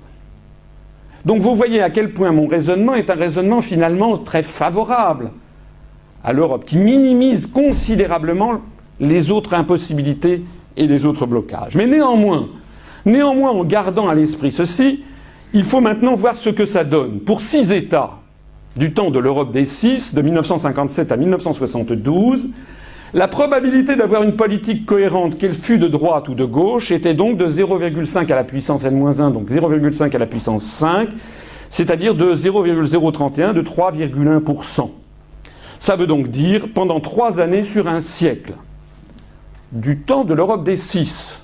Donc 1.25 1.41
vous 1.41 1.55
voyez 1.55 1.81
à 1.81 1.89
quel 1.89 2.13
point 2.13 2.31
mon 2.31 2.47
raisonnement 2.47 2.95
est 2.95 3.09
un 3.09 3.15
raisonnement 3.15 3.61
finalement 3.61 4.15
très 4.17 4.43
favorable 4.43 5.31
à 6.27 6.33
l'Europe, 6.33 6.65
qui 6.65 6.77
minimise 6.77 7.47
considérablement 7.47 8.61
les 8.99 9.31
autres 9.31 9.55
impossibilités 9.55 10.43
et 10.75 10.85
les 10.85 11.07
autres 11.07 11.25
blocages. 11.25 11.75
Mais 11.75 11.87
néanmoins, 11.87 12.49
Néanmoins, 13.07 13.51
en 13.51 13.63
gardant 13.63 14.09
à 14.09 14.15
l'esprit 14.15 14.51
ceci, 14.51 15.01
il 15.53 15.63
faut 15.63 15.79
maintenant 15.79 16.13
voir 16.13 16.35
ce 16.35 16.49
que 16.49 16.65
ça 16.65 16.83
donne. 16.83 17.21
Pour 17.21 17.39
six 17.39 17.71
États 17.71 18.19
du 18.75 18.93
temps 18.93 19.11
de 19.11 19.17
l'Europe 19.17 19.53
des 19.53 19.63
six, 19.63 20.13
de 20.13 20.21
1957 20.21 21.13
à 21.13 21.15
1972, 21.15 22.49
la 23.13 23.29
probabilité 23.29 23.95
d'avoir 23.95 24.23
une 24.23 24.35
politique 24.35 24.85
cohérente, 24.85 25.37
qu'elle 25.37 25.53
fût 25.53 25.77
de 25.77 25.87
droite 25.87 26.27
ou 26.27 26.33
de 26.33 26.43
gauche, 26.43 26.91
était 26.91 27.13
donc 27.13 27.37
de 27.37 27.47
0,5 27.47 28.29
à 28.29 28.35
la 28.35 28.43
puissance 28.43 28.83
n-1, 28.83 29.31
donc 29.31 29.49
0,5 29.49 30.13
à 30.13 30.19
la 30.19 30.25
puissance 30.25 30.63
5, 30.63 31.07
c'est-à-dire 31.69 32.13
de 32.13 32.33
0,031, 32.33 33.53
de 33.53 33.61
3,1%. 33.61 34.89
Ça 35.79 35.95
veut 35.95 36.07
donc 36.07 36.29
dire 36.29 36.67
pendant 36.73 36.99
trois 36.99 37.39
années 37.39 37.63
sur 37.63 37.87
un 37.87 38.01
siècle, 38.01 38.53
du 39.71 39.99
temps 39.99 40.23
de 40.23 40.33
l'Europe 40.33 40.63
des 40.63 40.75
six, 40.75 41.41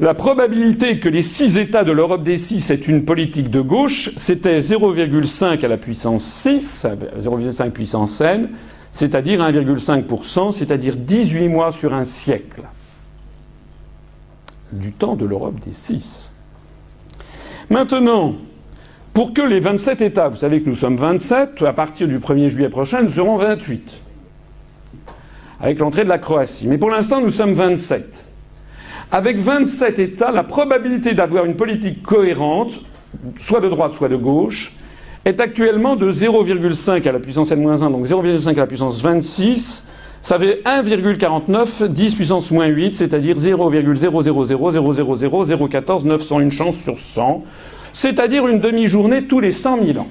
la 0.00 0.14
probabilité 0.14 0.98
que 0.98 1.08
les 1.08 1.22
six 1.22 1.56
États 1.56 1.84
de 1.84 1.92
l'Europe 1.92 2.24
des 2.24 2.36
six 2.36 2.68
aient 2.70 2.74
une 2.74 3.04
politique 3.04 3.48
de 3.48 3.60
gauche, 3.60 4.10
c'était 4.16 4.58
0,5 4.58 5.64
à 5.64 5.68
la 5.68 5.76
puissance 5.76 6.24
6, 6.24 6.86
0,5 7.20 7.70
puissance 7.70 8.20
n, 8.20 8.50
c'est-à-dire 8.90 9.40
1,5%, 9.40 10.50
c'est-à-dire 10.50 10.96
18 10.96 11.48
mois 11.48 11.70
sur 11.70 11.94
un 11.94 12.04
siècle. 12.04 12.62
Du 14.72 14.92
temps 14.92 15.14
de 15.14 15.26
l'Europe 15.26 15.54
des 15.64 15.72
six. 15.72 16.30
Maintenant, 17.70 18.34
pour 19.14 19.32
que 19.32 19.40
les 19.40 19.60
27 19.60 20.02
États, 20.02 20.28
vous 20.28 20.36
savez 20.36 20.60
que 20.60 20.68
nous 20.68 20.74
sommes 20.74 20.96
27, 20.96 21.62
à 21.62 21.72
partir 21.72 22.08
du 22.08 22.18
1er 22.18 22.48
juillet 22.48 22.68
prochain, 22.68 23.02
nous 23.02 23.10
serons 23.10 23.36
28. 23.36 24.00
Avec 25.60 25.78
l'entrée 25.78 26.02
de 26.02 26.08
la 26.08 26.18
Croatie. 26.18 26.66
Mais 26.66 26.78
pour 26.78 26.90
l'instant, 26.90 27.20
nous 27.20 27.30
sommes 27.30 27.54
27. 27.54 28.26
Avec 29.12 29.38
27 29.38 30.00
États, 30.00 30.32
la 30.32 30.42
probabilité 30.42 31.14
d'avoir 31.14 31.44
une 31.44 31.54
politique 31.54 32.02
cohérente, 32.02 32.80
soit 33.38 33.60
de 33.60 33.68
droite, 33.68 33.92
soit 33.92 34.08
de 34.08 34.16
gauche, 34.16 34.74
est 35.24 35.40
actuellement 35.40 35.94
de 35.94 36.10
0,5 36.10 37.08
à 37.08 37.12
la 37.12 37.20
puissance 37.20 37.52
n-1, 37.52 37.92
donc 37.92 38.06
0,5 38.06 38.50
à 38.50 38.60
la 38.60 38.66
puissance 38.66 39.00
26. 39.00 39.86
Ça 40.22 40.40
fait 40.40 40.60
1,49, 40.64 41.86
10 41.86 42.14
puissance 42.16 42.50
moins 42.50 42.66
8, 42.66 42.94
c'est-à-dire 42.94 43.38
0,0000014 43.38 46.04
900, 46.04 46.40
une 46.40 46.50
chance 46.50 46.78
sur 46.78 46.98
100, 46.98 47.44
c'est-à-dire 47.94 48.46
une 48.46 48.60
demi-journée 48.60 49.24
tous 49.24 49.40
les 49.40 49.52
100 49.52 49.84
000 49.84 49.98
ans. 49.98 50.08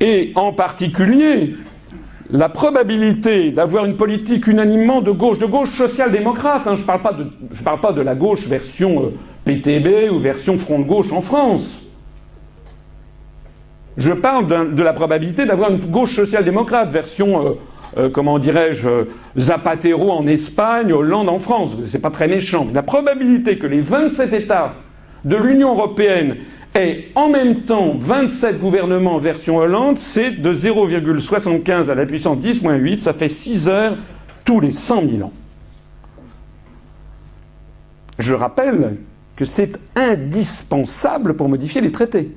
Et 0.00 0.32
en 0.34 0.52
particulier, 0.52 1.54
la 2.30 2.48
probabilité 2.48 3.52
d'avoir 3.52 3.84
une 3.84 3.96
politique 3.96 4.48
unanimement 4.48 5.00
de 5.02 5.12
gauche, 5.12 5.38
de 5.38 5.46
gauche 5.46 5.76
social-démocrate, 5.76 6.66
hein, 6.66 6.74
je 6.74 6.82
ne 6.82 6.86
parle, 7.62 7.80
pas 7.80 7.92
de 7.92 8.00
la 8.00 8.14
gauche 8.16 8.48
version 8.48 9.04
euh, 9.04 9.14
PTB 9.44 10.10
ou 10.10 10.18
version 10.18 10.58
Front 10.58 10.80
de 10.80 10.84
gauche 10.84 11.12
en 11.12 11.20
France. 11.20 11.82
Je 13.98 14.12
parle 14.12 14.74
de 14.74 14.82
la 14.82 14.94
probabilité 14.94 15.44
d'avoir 15.44 15.70
une 15.70 15.76
gauche 15.76 16.16
social-démocrate, 16.16 16.90
version, 16.90 17.46
euh, 17.46 17.52
euh, 17.98 18.08
comment 18.08 18.38
dirais-je, 18.38 18.88
Zapatero 19.36 20.10
en 20.10 20.26
Espagne, 20.26 20.92
Hollande 20.92 21.28
en 21.28 21.38
France. 21.38 21.76
C'est 21.86 22.00
pas 22.00 22.10
très 22.10 22.28
méchant. 22.28 22.64
Mais 22.64 22.72
la 22.72 22.82
probabilité 22.82 23.58
que 23.58 23.66
les 23.66 23.80
27 23.80 24.32
États 24.32 24.74
de 25.24 25.36
l'Union 25.36 25.72
européenne 25.74 26.36
et 26.74 27.08
en 27.14 27.28
même 27.28 27.62
temps, 27.62 27.96
27 27.98 28.58
gouvernements 28.58 29.18
version 29.18 29.58
Hollande, 29.58 29.98
c'est 29.98 30.30
de 30.30 30.52
0,75 30.52 31.90
à 31.90 31.94
la 31.94 32.06
puissance 32.06 32.38
10-8, 32.38 32.98
ça 32.98 33.12
fait 33.12 33.28
6 33.28 33.68
heures 33.68 33.96
tous 34.44 34.58
les 34.58 34.72
100 34.72 35.02
000 35.10 35.22
ans. 35.22 35.32
Je 38.18 38.32
rappelle 38.34 38.96
que 39.36 39.44
c'est 39.44 39.78
indispensable 39.94 41.34
pour 41.34 41.48
modifier 41.48 41.80
les 41.80 41.92
traités. 41.92 42.30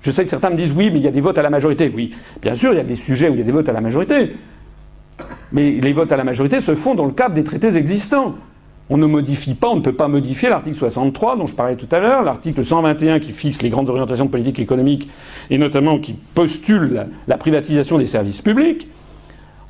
Je 0.00 0.10
sais 0.10 0.24
que 0.24 0.30
certains 0.30 0.50
me 0.50 0.56
disent 0.56 0.72
oui, 0.76 0.90
mais 0.90 0.98
il 0.98 1.04
y 1.04 1.08
a 1.08 1.12
des 1.12 1.20
votes 1.20 1.38
à 1.38 1.42
la 1.42 1.50
majorité. 1.50 1.92
Oui, 1.94 2.14
bien 2.40 2.54
sûr, 2.54 2.72
il 2.72 2.76
y 2.76 2.80
a 2.80 2.84
des 2.84 2.96
sujets 2.96 3.28
où 3.28 3.34
il 3.34 3.38
y 3.38 3.42
a 3.42 3.44
des 3.44 3.52
votes 3.52 3.68
à 3.68 3.72
la 3.72 3.80
majorité. 3.80 4.32
Mais 5.52 5.80
les 5.80 5.92
votes 5.92 6.12
à 6.12 6.16
la 6.16 6.24
majorité 6.24 6.60
se 6.60 6.74
font 6.74 6.94
dans 6.94 7.06
le 7.06 7.12
cadre 7.12 7.34
des 7.34 7.44
traités 7.44 7.76
existants. 7.76 8.34
On 8.90 8.96
ne 8.96 9.06
modifie 9.06 9.54
pas, 9.54 9.68
on 9.68 9.76
ne 9.76 9.80
peut 9.80 9.92
pas 9.92 10.08
modifier 10.08 10.48
l'article 10.48 10.76
63 10.76 11.36
dont 11.36 11.46
je 11.46 11.54
parlais 11.54 11.76
tout 11.76 11.88
à 11.90 11.98
l'heure, 11.98 12.22
l'article 12.22 12.64
121 12.64 13.18
qui 13.18 13.32
fixe 13.32 13.60
les 13.60 13.68
grandes 13.68 13.90
orientations 13.90 14.24
de 14.24 14.30
politique 14.30 14.58
économique 14.60 15.08
et 15.50 15.58
notamment 15.58 15.98
qui 15.98 16.14
postule 16.14 17.06
la, 17.26 17.36
privatisation 17.36 17.98
des 17.98 18.06
services 18.06 18.40
publics. 18.40 18.88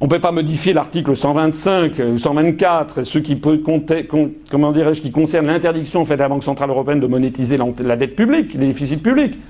On 0.00 0.04
ne 0.04 0.10
peut 0.10 0.20
pas 0.20 0.30
modifier 0.30 0.72
l'article 0.72 1.16
125 1.16 2.00
ou 2.12 2.18
124, 2.18 3.02
ceux 3.02 3.18
qui, 3.18 3.40
comment 3.40 4.70
dirais-je, 4.70 5.02
qui 5.02 5.10
concernent 5.10 5.48
l'interdiction 5.48 6.04
faite 6.04 6.20
à 6.20 6.24
la 6.24 6.28
Banque 6.28 6.44
Centrale 6.44 6.70
Européenne 6.70 7.00
de 7.00 7.08
monétiser 7.08 7.58
la 7.80 7.96
dette 7.96 8.14
publique, 8.14 8.54
les 8.54 8.68
déficits 8.68 8.98
publics, 8.98 9.40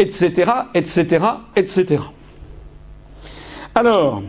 etc., 0.00 0.50
etc., 0.74 1.24
etc. 1.56 2.02
Alors, 3.74 4.22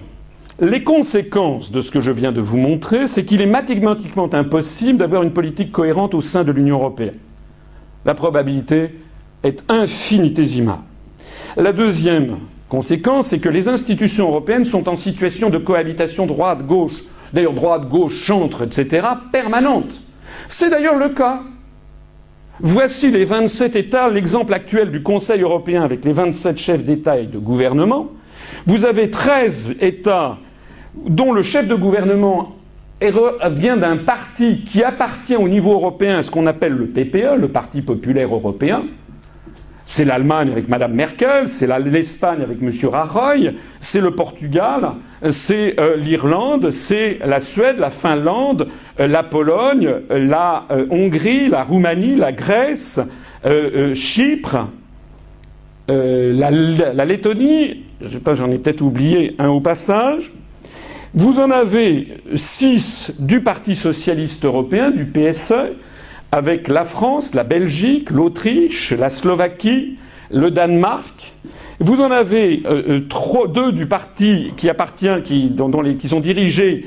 les 0.59 0.83
conséquences 0.83 1.71
de 1.71 1.79
ce 1.79 1.91
que 1.91 2.01
je 2.01 2.11
viens 2.11 2.33
de 2.33 2.41
vous 2.41 2.57
montrer, 2.57 3.07
c'est 3.07 3.23
qu'il 3.23 3.41
est 3.41 3.47
mathématiquement 3.47 4.31
impossible 4.33 4.99
d'avoir 4.99 5.23
une 5.23 5.31
politique 5.31 5.71
cohérente 5.71 6.13
au 6.13 6.21
sein 6.21 6.43
de 6.43 6.51
l'Union 6.51 6.77
européenne. 6.77 7.17
La 8.05 8.13
probabilité 8.13 8.95
est 9.43 9.63
infinitésimale. 9.69 10.79
La 11.55 11.71
deuxième 11.71 12.37
conséquence, 12.67 13.27
c'est 13.27 13.39
que 13.39 13.49
les 13.49 13.69
institutions 13.69 14.27
européennes 14.27 14.65
sont 14.65 14.89
en 14.89 14.97
situation 14.97 15.49
de 15.49 15.57
cohabitation 15.57 16.25
droite-gauche, 16.25 16.95
d'ailleurs 17.31 17.53
droite-gauche, 17.53 18.21
chantre, 18.21 18.63
etc., 18.63 19.07
permanente. 19.31 20.01
C'est 20.49 20.69
d'ailleurs 20.69 20.97
le 20.97 21.09
cas 21.09 21.43
Voici 22.63 23.09
les 23.09 23.25
27 23.25 23.75
États, 23.75 24.07
l'exemple 24.07 24.53
actuel 24.53 24.91
du 24.91 25.01
Conseil 25.01 25.41
européen 25.41 25.81
avec 25.81 26.05
les 26.05 26.11
27 26.11 26.59
chefs 26.59 26.83
d'État 26.83 27.17
et 27.17 27.25
de 27.25 27.39
gouvernement. 27.39 28.09
Vous 28.67 28.85
avez 28.85 29.09
13 29.09 29.77
États 29.81 30.37
dont 31.07 31.33
le 31.33 31.41
chef 31.41 31.67
de 31.67 31.73
gouvernement 31.73 32.55
vient 33.01 33.77
d'un 33.77 33.97
parti 33.97 34.63
qui 34.63 34.83
appartient 34.83 35.35
au 35.35 35.47
niveau 35.47 35.73
européen 35.73 36.19
à 36.19 36.21
ce 36.21 36.29
qu'on 36.29 36.45
appelle 36.45 36.73
le 36.73 36.85
PPE, 36.85 37.39
le 37.39 37.47
Parti 37.47 37.81
populaire 37.81 38.31
européen. 38.31 38.83
C'est 39.93 40.05
l'Allemagne 40.05 40.49
avec 40.53 40.69
Mme 40.69 40.93
Merkel, 40.93 41.47
c'est 41.47 41.67
l'Espagne 41.67 42.41
avec 42.41 42.63
M. 42.63 42.71
Rajoy, 42.89 43.57
c'est 43.81 43.99
le 43.99 44.11
Portugal, 44.11 44.91
c'est 45.29 45.77
euh, 45.81 45.97
l'Irlande, 45.97 46.69
c'est 46.71 47.19
la 47.25 47.41
Suède, 47.41 47.75
la 47.77 47.89
Finlande, 47.89 48.69
euh, 49.01 49.07
la 49.07 49.23
Pologne, 49.23 49.95
la 50.09 50.63
euh, 50.71 50.85
Hongrie, 50.91 51.49
la 51.49 51.63
Roumanie, 51.63 52.15
la 52.15 52.31
Grèce, 52.31 53.01
Chypre, 53.93 54.69
la, 55.89 56.51
la, 56.51 57.05
Lettonie, 57.05 57.83
je 57.99 58.07
sais 58.07 58.19
pas, 58.21 58.33
j'en 58.33 58.49
ai 58.49 58.59
peut-être 58.59 58.79
oublié 58.79 59.35
un 59.39 59.49
au 59.49 59.59
passage. 59.59 60.31
Vous 61.13 61.41
en 61.41 61.51
avez 61.51 62.07
six 62.35 63.15
du 63.19 63.41
Parti 63.41 63.75
socialiste 63.75 64.45
européen, 64.45 64.89
du 64.89 65.05
PSE, 65.05 65.73
avec 66.31 66.67
la 66.67 66.83
France, 66.83 67.35
la 67.35 67.43
Belgique, 67.43 68.09
l'Autriche, 68.09 68.91
la 68.91 69.09
Slovaquie, 69.09 69.97
le 70.31 70.49
Danemark. 70.49 71.33
Vous 71.79 71.99
en 71.99 72.11
avez 72.11 72.61
euh, 72.65 73.01
euh, 73.11 73.47
deux 73.47 73.71
du 73.73 73.85
parti 73.87 74.53
qui 74.55 74.69
appartient, 74.69 75.21
qui, 75.23 75.53
sont 76.07 76.19
dirigés 76.19 76.85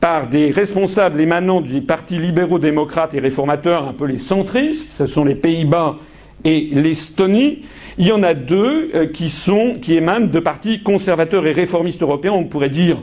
par 0.00 0.28
des 0.28 0.50
responsables 0.50 1.20
émanant 1.20 1.60
du 1.60 1.82
parti 1.82 2.18
libéraux 2.18 2.58
démocrates 2.58 3.14
et 3.14 3.20
réformateurs, 3.20 3.86
un 3.86 3.92
peu 3.92 4.06
les 4.06 4.18
centristes, 4.18 4.90
ce 4.90 5.06
sont 5.06 5.24
les 5.24 5.34
Pays-Bas 5.34 5.96
et 6.44 6.70
l'Estonie. 6.72 7.60
Il 7.98 8.06
y 8.06 8.12
en 8.12 8.22
a 8.22 8.34
deux 8.34 8.90
euh, 8.94 9.06
qui, 9.06 9.28
sont, 9.28 9.76
qui 9.80 9.94
émanent 9.94 10.26
de 10.26 10.40
partis 10.40 10.82
conservateurs 10.82 11.46
et 11.46 11.52
réformistes 11.52 12.02
européens, 12.02 12.32
on 12.32 12.44
pourrait 12.44 12.70
dire 12.70 12.98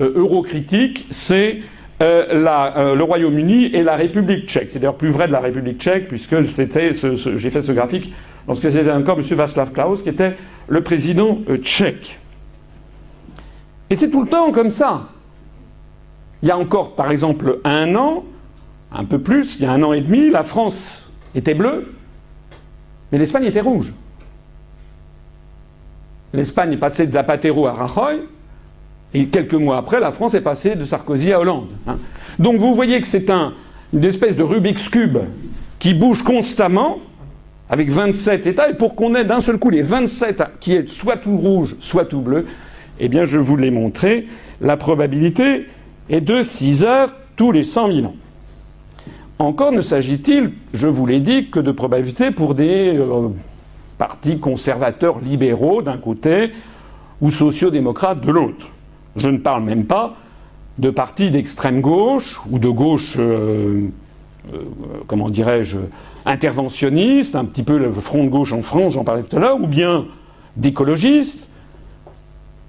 eurocritiques, 0.00 1.06
c'est 1.10 1.60
euh, 2.02 2.26
euh, 2.76 2.94
le 2.96 3.04
Royaume-Uni 3.04 3.66
et 3.66 3.82
la 3.82 3.94
République 3.94 4.48
tchèque. 4.48 4.70
C'est 4.70 4.80
d'ailleurs 4.80 4.96
plus 4.96 5.10
vrai 5.10 5.28
de 5.28 5.32
la 5.32 5.40
République 5.40 5.80
tchèque, 5.80 6.08
puisque 6.08 6.40
j'ai 6.40 7.50
fait 7.50 7.60
ce 7.62 7.72
graphique 7.72 8.12
lorsque 8.48 8.70
c'était 8.70 8.90
encore 8.90 9.18
M. 9.18 9.24
Václav 9.24 9.72
Klaus 9.72 10.02
qui 10.02 10.08
était 10.08 10.36
le 10.66 10.80
président 10.80 11.38
euh, 11.48 11.58
tchèque. 11.58 12.18
Et 13.88 13.94
c'est 13.94 14.10
tout 14.10 14.22
le 14.22 14.28
temps 14.28 14.50
comme 14.50 14.70
ça. 14.70 15.10
Il 16.42 16.48
y 16.48 16.50
a 16.50 16.58
encore, 16.58 16.96
par 16.96 17.12
exemple, 17.12 17.60
un 17.62 17.94
an, 17.94 18.24
un 18.90 19.04
peu 19.04 19.20
plus, 19.20 19.60
il 19.60 19.62
y 19.62 19.66
a 19.66 19.72
un 19.72 19.82
an 19.84 19.92
et 19.92 20.00
demi, 20.00 20.28
la 20.30 20.42
France 20.42 21.08
était 21.36 21.54
bleue, 21.54 21.94
mais 23.12 23.18
l'Espagne 23.18 23.44
était 23.44 23.60
rouge. 23.60 23.92
L'Espagne 26.32 26.72
est 26.72 26.78
passée 26.78 27.06
de 27.06 27.12
Zapatero 27.12 27.66
à 27.66 27.74
Rajoy, 27.74 28.22
et 29.14 29.26
quelques 29.26 29.54
mois 29.54 29.76
après, 29.76 30.00
la 30.00 30.10
France 30.10 30.34
est 30.34 30.40
passée 30.40 30.74
de 30.74 30.84
Sarkozy 30.84 31.32
à 31.32 31.40
Hollande. 31.40 31.68
Hein. 31.86 31.98
Donc 32.38 32.56
vous 32.56 32.74
voyez 32.74 33.00
que 33.00 33.06
c'est 33.06 33.30
un, 33.30 33.52
une 33.92 34.04
espèce 34.04 34.36
de 34.36 34.42
Rubik's 34.42 34.88
Cube 34.88 35.18
qui 35.78 35.94
bouge 35.94 36.22
constamment, 36.22 36.98
avec 37.68 37.90
27 37.90 38.46
États, 38.46 38.70
et 38.70 38.74
pour 38.74 38.94
qu'on 38.94 39.14
ait 39.14 39.24
d'un 39.24 39.40
seul 39.40 39.58
coup 39.58 39.70
les 39.70 39.82
27 39.82 40.42
qui 40.60 40.74
est 40.74 40.88
soit 40.88 41.16
tout 41.16 41.36
rouge, 41.36 41.76
soit 41.80 42.04
tout 42.04 42.20
bleu, 42.20 42.46
eh 43.00 43.08
bien 43.08 43.24
je 43.24 43.38
vous 43.38 43.56
l'ai 43.56 43.70
montré, 43.70 44.26
la 44.60 44.76
probabilité 44.76 45.66
est 46.08 46.20
de 46.20 46.42
6 46.42 46.84
heures 46.84 47.12
tous 47.36 47.52
les 47.52 47.64
100 47.64 47.94
000 47.94 48.06
ans. 48.06 48.14
Encore 49.38 49.72
ne 49.72 49.82
s'agit-il, 49.82 50.52
je 50.72 50.86
vous 50.86 51.04
l'ai 51.04 51.20
dit, 51.20 51.50
que 51.50 51.58
de 51.58 51.72
probabilité 51.72 52.30
pour 52.30 52.54
des 52.54 52.96
euh, 52.96 53.28
partis 53.98 54.38
conservateurs 54.38 55.18
libéraux 55.20 55.82
d'un 55.82 55.96
côté 55.96 56.52
ou 57.20 57.30
sociaux-démocrates 57.30 58.20
de 58.20 58.30
l'autre. 58.30 58.72
Je 59.16 59.28
ne 59.28 59.38
parle 59.38 59.62
même 59.64 59.84
pas 59.84 60.14
de 60.78 60.90
partis 60.90 61.30
d'extrême 61.30 61.80
gauche 61.80 62.40
ou 62.50 62.58
de 62.58 62.68
gauche, 62.68 63.16
euh, 63.18 63.88
euh, 64.52 64.58
comment 65.06 65.28
dirais-je, 65.28 65.78
interventionniste, 66.24 67.36
un 67.36 67.44
petit 67.44 67.62
peu 67.62 67.78
le 67.78 67.92
front 67.92 68.24
de 68.24 68.30
gauche 68.30 68.52
en 68.52 68.62
France, 68.62 68.94
j'en 68.94 69.04
parlais 69.04 69.22
tout 69.22 69.36
à 69.36 69.40
l'heure, 69.40 69.60
ou 69.60 69.66
bien 69.66 70.06
d'écologistes, 70.56 71.48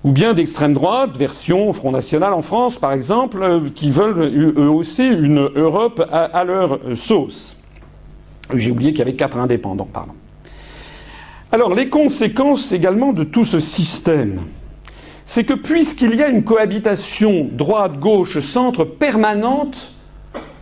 ou 0.04 0.12
bien 0.12 0.34
d'extrême 0.34 0.74
droite, 0.74 1.16
version 1.16 1.72
Front 1.72 1.92
National 1.92 2.34
en 2.34 2.42
France, 2.42 2.78
par 2.78 2.92
exemple, 2.92 3.42
euh, 3.42 3.70
qui 3.74 3.90
veulent 3.90 4.54
eux 4.58 4.70
aussi 4.70 5.08
une 5.08 5.50
Europe 5.56 6.06
à, 6.12 6.24
à 6.24 6.44
leur 6.44 6.80
sauce. 6.96 7.58
J'ai 8.54 8.72
oublié 8.72 8.92
qu'il 8.92 9.00
y 9.00 9.04
avait 9.04 9.16
quatre 9.16 9.38
indépendants, 9.38 9.88
pardon. 9.92 10.14
Alors, 11.54 11.74
les 11.74 11.88
conséquences 11.88 12.72
également 12.72 13.14
de 13.14 13.24
tout 13.24 13.46
ce 13.46 13.60
système 13.60 14.42
c'est 15.26 15.44
que 15.46 15.54
puisqu'il 15.54 16.16
y 16.16 16.24
a 16.24 16.28
une 16.28 16.44
cohabitation 16.44 17.48
droite-gauche-centre 17.52 18.84
permanente 18.84 19.94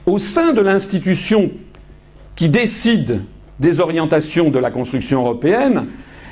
au 0.06 0.20
sein 0.20 0.54
de 0.54 0.62
l'institution 0.62 1.52
qui 2.36 2.50
décide 2.50 3.22
des 3.60 3.80
orientations 3.80 4.50
de 4.50 4.60
la 4.60 4.72
construction 4.72 5.22
européenne, 5.22 5.86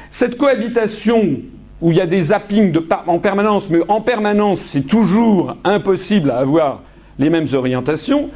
cette 0.10 0.38
cohabitation 0.38 1.38
où 1.82 1.92
il 1.92 1.98
y 1.98 2.02
a 2.02 2.08
des 2.08 2.22
zappings 2.24 2.78
en 3.08 3.20
permanence, 3.20 3.70
mais 3.70 3.80
en 3.88 4.02
permanence 4.02 4.60
c'est 4.60 4.88
toujours 4.88 5.56
impossible 5.63 6.32
à 6.32 6.38
avoir 6.39 6.82
les 7.20 7.30
mêmes 7.30 7.48
orientations, 7.54 8.30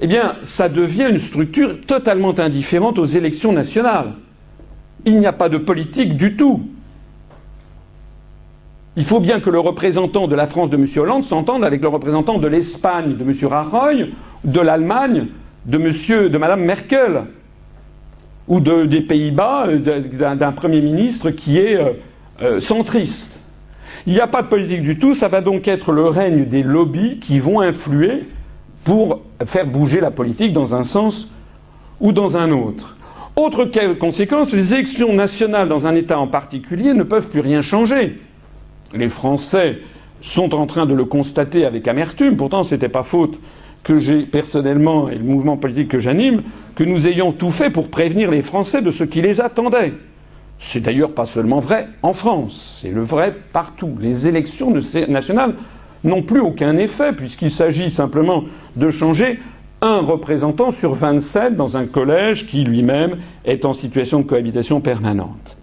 eh 0.00 0.06
bien 0.06 0.36
ça 0.42 0.68
devient 0.68 1.08
une 1.10 1.18
structure 1.18 1.80
totalement 1.80 2.38
indifférente 2.38 2.98
aux 2.98 3.04
élections 3.04 3.52
nationales. 3.52 4.12
Il 5.04 5.18
n'y 5.18 5.26
a 5.26 5.32
pas 5.32 5.48
de 5.48 5.58
politique 5.58 6.16
du 6.16 6.36
tout. 6.36 6.62
Il 8.96 9.04
faut 9.04 9.20
bien 9.20 9.40
que 9.40 9.50
le 9.50 9.60
représentant 9.60 10.26
de 10.26 10.34
la 10.34 10.46
France 10.46 10.70
de 10.70 10.76
M. 10.76 10.86
Hollande 10.96 11.22
s'entende 11.22 11.64
avec 11.64 11.82
le 11.82 11.88
représentant 11.88 12.38
de 12.38 12.48
l'Espagne 12.48 13.14
de 13.14 13.22
M. 13.22 13.34
Rajoy, 13.46 14.14
de 14.44 14.60
l'Allemagne 14.60 15.26
de, 15.66 16.28
de 16.28 16.38
Mme 16.38 16.64
Merkel, 16.64 17.24
ou 18.48 18.60
des 18.60 19.00
Pays-Bas 19.02 19.66
euh, 19.66 20.34
d'un 20.34 20.52
Premier 20.52 20.80
ministre 20.80 21.30
qui 21.30 21.58
est 21.58 21.76
euh, 21.76 21.92
euh, 22.40 22.60
centriste. 22.60 23.40
Il 24.06 24.14
n'y 24.14 24.20
a 24.20 24.28
pas 24.28 24.40
de 24.40 24.46
politique 24.46 24.82
du 24.82 24.98
tout, 24.98 25.12
ça 25.12 25.28
va 25.28 25.42
donc 25.42 25.68
être 25.68 25.92
le 25.92 26.06
règne 26.06 26.46
des 26.46 26.62
lobbies 26.62 27.18
qui 27.18 27.38
vont 27.38 27.60
influer 27.60 28.28
pour 28.84 29.20
faire 29.44 29.66
bouger 29.66 30.00
la 30.00 30.10
politique 30.10 30.52
dans 30.52 30.74
un 30.74 30.84
sens 30.84 31.32
ou 32.00 32.12
dans 32.12 32.36
un 32.36 32.50
autre. 32.50 32.96
Autre 33.34 33.64
conséquence, 33.98 34.54
les 34.54 34.72
élections 34.72 35.12
nationales 35.12 35.68
dans 35.68 35.86
un 35.86 35.94
État 35.94 36.18
en 36.18 36.28
particulier 36.28 36.94
ne 36.94 37.02
peuvent 37.02 37.28
plus 37.28 37.40
rien 37.40 37.62
changer 37.62 38.16
les 38.94 39.08
Français 39.08 39.78
sont 40.20 40.54
en 40.54 40.66
train 40.66 40.86
de 40.86 40.94
le 40.94 41.04
constater 41.04 41.64
avec 41.64 41.88
amertume. 41.88 42.36
Pourtant, 42.36 42.64
ce 42.64 42.74
n'était 42.74 42.88
pas 42.88 43.02
faute 43.02 43.38
que 43.82 43.98
j'ai 43.98 44.22
personnellement 44.26 45.08
et 45.08 45.14
le 45.14 45.24
mouvement 45.24 45.56
politique 45.56 45.88
que 45.88 45.98
j'anime, 45.98 46.42
que 46.74 46.82
nous 46.84 47.06
ayons 47.06 47.30
tout 47.30 47.50
fait 47.50 47.70
pour 47.70 47.88
prévenir 47.88 48.30
les 48.30 48.42
Français 48.42 48.82
de 48.82 48.90
ce 48.90 49.04
qui 49.04 49.22
les 49.22 49.40
attendait. 49.40 49.94
C'est 50.58 50.80
d'ailleurs 50.80 51.12
pas 51.12 51.26
seulement 51.26 51.60
vrai 51.60 51.86
en 52.02 52.12
France, 52.12 52.78
c'est 52.80 52.90
le 52.90 53.02
vrai 53.02 53.34
partout. 53.52 53.96
Les 54.00 54.26
élections 54.26 54.72
nationales 54.72 55.54
n'ont 56.02 56.22
plus 56.22 56.40
aucun 56.40 56.76
effet 56.78 57.12
puisqu'il 57.12 57.50
s'agit 57.50 57.90
simplement 57.90 58.44
de 58.74 58.90
changer 58.90 59.38
un 59.82 60.00
représentant 60.00 60.70
sur 60.70 60.94
27 60.94 61.56
dans 61.56 61.76
un 61.76 61.86
collège 61.86 62.46
qui 62.46 62.64
lui-même 62.64 63.18
est 63.44 63.64
en 63.64 63.74
situation 63.74 64.20
de 64.20 64.24
cohabitation 64.24 64.80
permanente. 64.80 65.55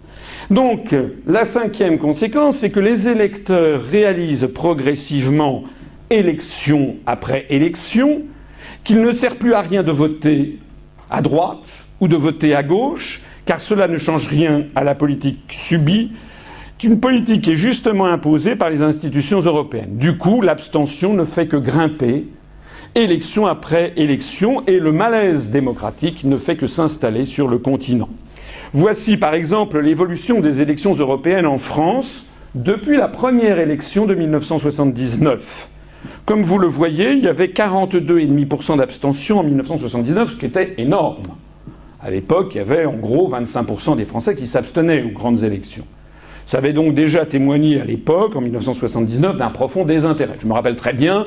Donc, 0.50 0.94
la 1.26 1.44
cinquième 1.44 1.98
conséquence, 1.98 2.58
c'est 2.58 2.70
que 2.70 2.80
les 2.80 3.08
électeurs 3.08 3.82
réalisent 3.82 4.50
progressivement, 4.52 5.64
élection 6.10 6.96
après 7.06 7.46
élection, 7.48 8.22
qu'il 8.84 9.00
ne 9.00 9.12
sert 9.12 9.36
plus 9.36 9.54
à 9.54 9.62
rien 9.62 9.82
de 9.82 9.92
voter 9.92 10.58
à 11.10 11.22
droite 11.22 11.84
ou 12.00 12.08
de 12.08 12.16
voter 12.16 12.54
à 12.54 12.62
gauche, 12.62 13.22
car 13.46 13.58
cela 13.58 13.88
ne 13.88 13.98
change 13.98 14.26
rien 14.28 14.66
à 14.74 14.84
la 14.84 14.94
politique 14.94 15.40
subie, 15.48 16.12
qu'une 16.78 17.00
politique 17.00 17.48
est 17.48 17.54
justement 17.54 18.06
imposée 18.06 18.56
par 18.56 18.68
les 18.68 18.82
institutions 18.82 19.40
européennes. 19.40 19.96
Du 19.96 20.18
coup, 20.18 20.40
l'abstention 20.42 21.14
ne 21.14 21.24
fait 21.24 21.46
que 21.46 21.56
grimper, 21.56 22.26
élection 22.94 23.46
après 23.46 23.92
élection, 23.96 24.64
et 24.66 24.78
le 24.78 24.92
malaise 24.92 25.50
démocratique 25.50 26.24
ne 26.24 26.36
fait 26.36 26.56
que 26.56 26.66
s'installer 26.66 27.24
sur 27.24 27.48
le 27.48 27.58
continent. 27.58 28.08
Voici 28.76 29.16
par 29.16 29.34
exemple 29.34 29.78
l'évolution 29.78 30.40
des 30.40 30.60
élections 30.60 30.94
européennes 30.94 31.46
en 31.46 31.58
France 31.58 32.26
depuis 32.56 32.96
la 32.96 33.06
première 33.06 33.60
élection 33.60 34.04
de 34.04 34.16
1979. 34.16 35.68
Comme 36.26 36.42
vous 36.42 36.58
le 36.58 36.66
voyez, 36.66 37.12
il 37.12 37.22
y 37.22 37.28
avait 37.28 37.46
42,5% 37.46 38.78
d'abstention 38.78 39.38
en 39.38 39.44
1979, 39.44 40.30
ce 40.30 40.36
qui 40.36 40.46
était 40.46 40.74
énorme. 40.78 41.36
À 42.02 42.10
l'époque, 42.10 42.56
il 42.56 42.58
y 42.58 42.60
avait 42.62 42.84
en 42.84 42.94
gros 42.94 43.30
25% 43.30 43.96
des 43.96 44.06
Français 44.06 44.34
qui 44.34 44.48
s'abstenaient 44.48 45.04
aux 45.04 45.16
grandes 45.16 45.44
élections. 45.44 45.84
Ça 46.44 46.58
avait 46.58 46.72
donc 46.72 46.94
déjà 46.94 47.26
témoigné 47.26 47.80
à 47.80 47.84
l'époque, 47.84 48.34
en 48.34 48.40
1979, 48.40 49.36
d'un 49.36 49.50
profond 49.50 49.84
désintérêt. 49.84 50.34
Je 50.40 50.48
me 50.48 50.52
rappelle 50.52 50.74
très 50.74 50.94
bien 50.94 51.26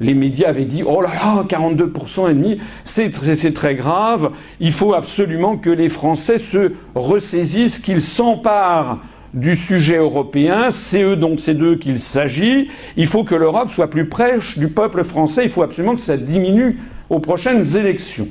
les 0.00 0.14
médias 0.14 0.48
avaient 0.48 0.64
dit 0.64 0.82
oh 0.84 1.00
là 1.00 1.10
là 1.14 1.44
42% 1.48 2.30
et 2.30 2.34
demi 2.34 2.58
c'est 2.84 3.54
très 3.54 3.74
grave 3.74 4.30
il 4.58 4.72
faut 4.72 4.94
absolument 4.94 5.56
que 5.56 5.70
les 5.70 5.88
Français 5.88 6.38
se 6.38 6.72
ressaisissent 6.94 7.78
qu'ils 7.78 8.00
s'emparent 8.00 8.98
du 9.34 9.54
sujet 9.54 9.96
européen, 9.96 10.70
c'est 10.70 11.02
eux 11.02 11.16
donc 11.16 11.40
c'est 11.40 11.54
d'eux 11.54 11.76
qu'il 11.76 11.98
s'agit. 11.98 12.68
Il 12.96 13.06
faut 13.06 13.24
que 13.24 13.34
l'Europe 13.34 13.70
soit 13.70 13.88
plus 13.88 14.08
proche 14.08 14.58
du 14.58 14.68
peuple 14.68 15.04
français. 15.04 15.44
Il 15.44 15.50
faut 15.50 15.62
absolument 15.62 15.94
que 15.94 16.00
ça 16.00 16.16
diminue 16.16 16.80
aux 17.08 17.20
prochaines 17.20 17.76
élections. 17.76 18.28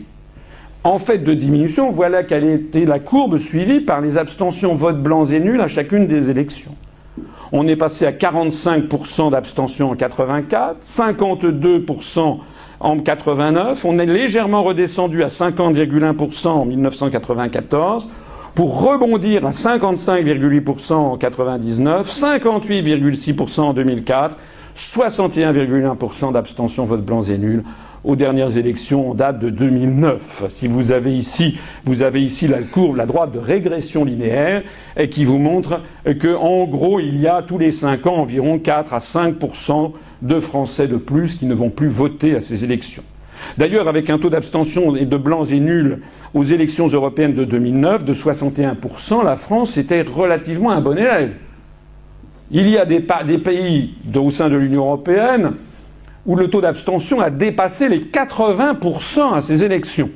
En 0.83 0.97
fait 0.97 1.19
de 1.19 1.33
diminution, 1.33 1.91
voilà 1.91 2.23
quelle 2.23 2.49
était 2.49 2.85
la 2.85 2.99
courbe 2.99 3.37
suivie 3.37 3.81
par 3.81 4.01
les 4.01 4.17
abstentions 4.17 4.73
votes 4.73 5.01
blancs 5.01 5.31
et 5.31 5.39
nuls 5.39 5.61
à 5.61 5.67
chacune 5.67 6.07
des 6.07 6.29
élections. 6.29 6.75
On 7.51 7.67
est 7.67 7.75
passé 7.75 8.05
à 8.05 8.11
45% 8.11 9.31
d'abstention 9.31 9.91
en 9.91 9.95
84, 9.95 10.77
52% 10.83 12.37
en 12.81 12.97
89, 12.97 13.83
on 13.85 13.99
est 13.99 14.05
légèrement 14.05 14.63
redescendu 14.63 15.23
à 15.23 15.27
50,1% 15.27 16.47
en 16.47 16.65
1994 16.65 18.09
pour 18.55 18.81
rebondir 18.81 19.45
à 19.45 19.49
55,8% 19.49 20.93
en 20.93 21.17
99, 21.17 22.07
58,6% 22.07 23.61
en 23.61 23.73
2004, 23.73 24.35
61,1% 24.75 26.31
d'abstention 26.31 26.85
vote 26.85 27.03
blancs 27.03 27.29
et 27.29 27.37
nuls 27.37 27.63
aux 28.03 28.15
dernières 28.15 28.57
élections 28.57 29.11
en 29.11 29.13
date 29.13 29.39
de 29.39 29.49
2009. 29.49 30.45
Si 30.49 30.67
vous 30.67 30.91
avez 30.91 31.15
ici, 31.15 31.57
vous 31.85 32.01
avez 32.01 32.21
ici 32.21 32.47
la 32.47 32.61
courbe, 32.61 32.95
la 32.95 33.05
droite 33.05 33.31
de 33.31 33.39
régression 33.39 34.05
linéaire, 34.05 34.63
qui 35.11 35.25
vous 35.25 35.37
montre 35.37 35.81
que, 36.19 36.35
en 36.35 36.65
gros, 36.65 36.99
il 36.99 37.19
y 37.19 37.27
a 37.27 37.41
tous 37.41 37.57
les 37.57 37.71
cinq 37.71 38.07
ans 38.07 38.15
environ 38.15 38.59
4 38.59 38.93
à 38.93 38.99
5 38.99 39.35
de 40.21 40.39
Français 40.39 40.87
de 40.87 40.97
plus 40.97 41.35
qui 41.35 41.45
ne 41.45 41.53
vont 41.53 41.69
plus 41.69 41.87
voter 41.87 42.35
à 42.35 42.41
ces 42.41 42.63
élections. 42.63 43.03
D'ailleurs, 43.57 43.87
avec 43.87 44.09
un 44.09 44.19
taux 44.19 44.29
d'abstention 44.29 44.91
de 44.91 45.17
blancs 45.17 45.51
et 45.51 45.59
nuls 45.59 45.99
aux 46.33 46.43
élections 46.43 46.87
européennes 46.87 47.33
de 47.33 47.45
2009 47.45 48.03
de 48.03 48.13
61%, 48.13 49.23
la 49.23 49.35
France 49.35 49.77
était 49.77 50.01
relativement 50.01 50.71
un 50.71 50.81
bon 50.81 50.97
élève. 50.97 51.33
Il 52.51 52.69
y 52.69 52.77
a 52.77 52.85
des, 52.85 52.99
pays 52.99 53.93
au 54.15 54.29
sein 54.29 54.49
de 54.49 54.55
l'Union 54.55 54.85
européenne 54.85 55.53
où 56.25 56.35
le 56.35 56.49
taux 56.49 56.61
d'abstention 56.61 57.21
a 57.21 57.29
dépassé 57.29 57.89
les 57.89 57.99
80% 57.99 59.33
à 59.33 59.41
ces 59.41 59.63
élections. 59.63 60.09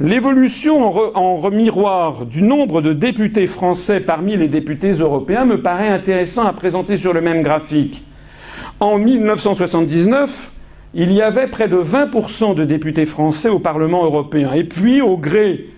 L'évolution 0.00 1.14
en, 1.16 1.44
en, 1.44 1.50
miroir 1.50 2.26
du 2.26 2.42
nombre 2.42 2.82
de 2.82 2.92
députés 2.92 3.46
français 3.46 4.00
parmi 4.00 4.36
les 4.36 4.48
députés 4.48 4.92
européens 4.92 5.44
me 5.44 5.62
paraît 5.62 5.88
intéressant 5.88 6.44
à 6.44 6.52
présenter 6.52 6.96
sur 6.96 7.12
le 7.12 7.20
même 7.20 7.42
graphique. 7.42 8.02
En 8.80 8.98
1979, 8.98 10.50
il 10.94 11.12
y 11.12 11.22
avait 11.22 11.46
près 11.46 11.68
de 11.68 11.76
20% 11.76 12.54
de 12.54 12.64
députés 12.64 13.06
français 13.06 13.48
au 13.48 13.58
Parlement 13.58 14.04
européen. 14.04 14.52
Et 14.52 14.64
puis, 14.64 15.00
au 15.00 15.16
gré 15.16 15.68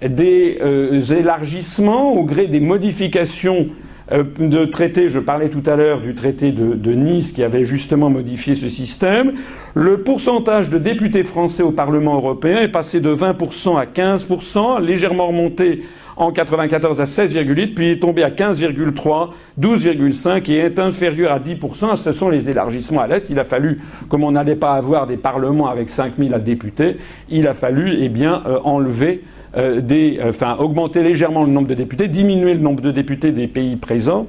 des 0.00 0.58
euh, 0.60 1.00
élargissements, 1.00 2.12
au 2.12 2.24
gré 2.24 2.46
des 2.46 2.60
modifications 2.60 3.68
euh, 4.12 4.24
de 4.38 4.64
traités, 4.64 5.08
je 5.08 5.18
parlais 5.18 5.48
tout 5.48 5.62
à 5.66 5.76
l'heure 5.76 6.00
du 6.00 6.14
traité 6.14 6.52
de, 6.52 6.74
de, 6.74 6.92
Nice 6.92 7.32
qui 7.32 7.42
avait 7.42 7.64
justement 7.64 8.10
modifié 8.10 8.54
ce 8.54 8.68
système, 8.68 9.32
le 9.74 10.02
pourcentage 10.02 10.70
de 10.70 10.78
députés 10.78 11.24
français 11.24 11.62
au 11.62 11.72
Parlement 11.72 12.14
européen 12.14 12.58
est 12.60 12.68
passé 12.68 13.00
de 13.00 13.14
20% 13.14 13.78
à 13.78 13.86
15%, 13.86 14.80
légèrement 14.80 15.28
remonté 15.28 15.82
en 16.16 16.30
94 16.30 17.00
à 17.00 17.04
16,8, 17.04 17.74
puis 17.74 17.90
est 17.90 18.00
tombé 18.00 18.22
à 18.22 18.30
15,3, 18.30 19.30
12,5 19.60 20.50
et 20.50 20.56
est 20.56 20.78
inférieur 20.78 21.32
à 21.32 21.38
10%. 21.38 21.96
Ce 21.96 22.12
sont 22.12 22.28
les 22.28 22.50
élargissements 22.50 23.00
à 23.00 23.06
l'Est. 23.06 23.30
Il 23.30 23.38
a 23.38 23.44
fallu, 23.44 23.80
comme 24.08 24.24
on 24.24 24.32
n'allait 24.32 24.56
pas 24.56 24.74
avoir 24.74 25.06
des 25.06 25.16
parlements 25.16 25.68
avec 25.68 25.90
5000 25.90 26.38
députés, 26.44 26.96
il 27.28 27.46
a 27.46 27.54
fallu 27.54 27.96
eh 28.00 28.08
bien, 28.08 28.42
euh, 28.46 28.58
enlever 28.64 29.22
euh, 29.56 29.80
euh, 29.90 30.56
augmenter 30.58 31.02
légèrement 31.02 31.44
le 31.44 31.50
nombre 31.50 31.68
de 31.68 31.74
députés, 31.74 32.08
diminuer 32.08 32.54
le 32.54 32.60
nombre 32.60 32.80
de 32.80 32.90
députés 32.90 33.32
des 33.32 33.48
pays 33.48 33.76
présents 33.76 34.26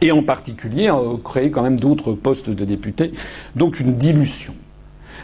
et 0.00 0.10
en 0.10 0.22
particulier 0.22 0.90
créer 1.24 1.50
quand 1.50 1.62
même 1.62 1.78
d'autres 1.78 2.12
postes 2.12 2.50
de 2.50 2.64
députés, 2.64 3.12
donc 3.54 3.78
une 3.78 3.92
dilution. 3.92 4.54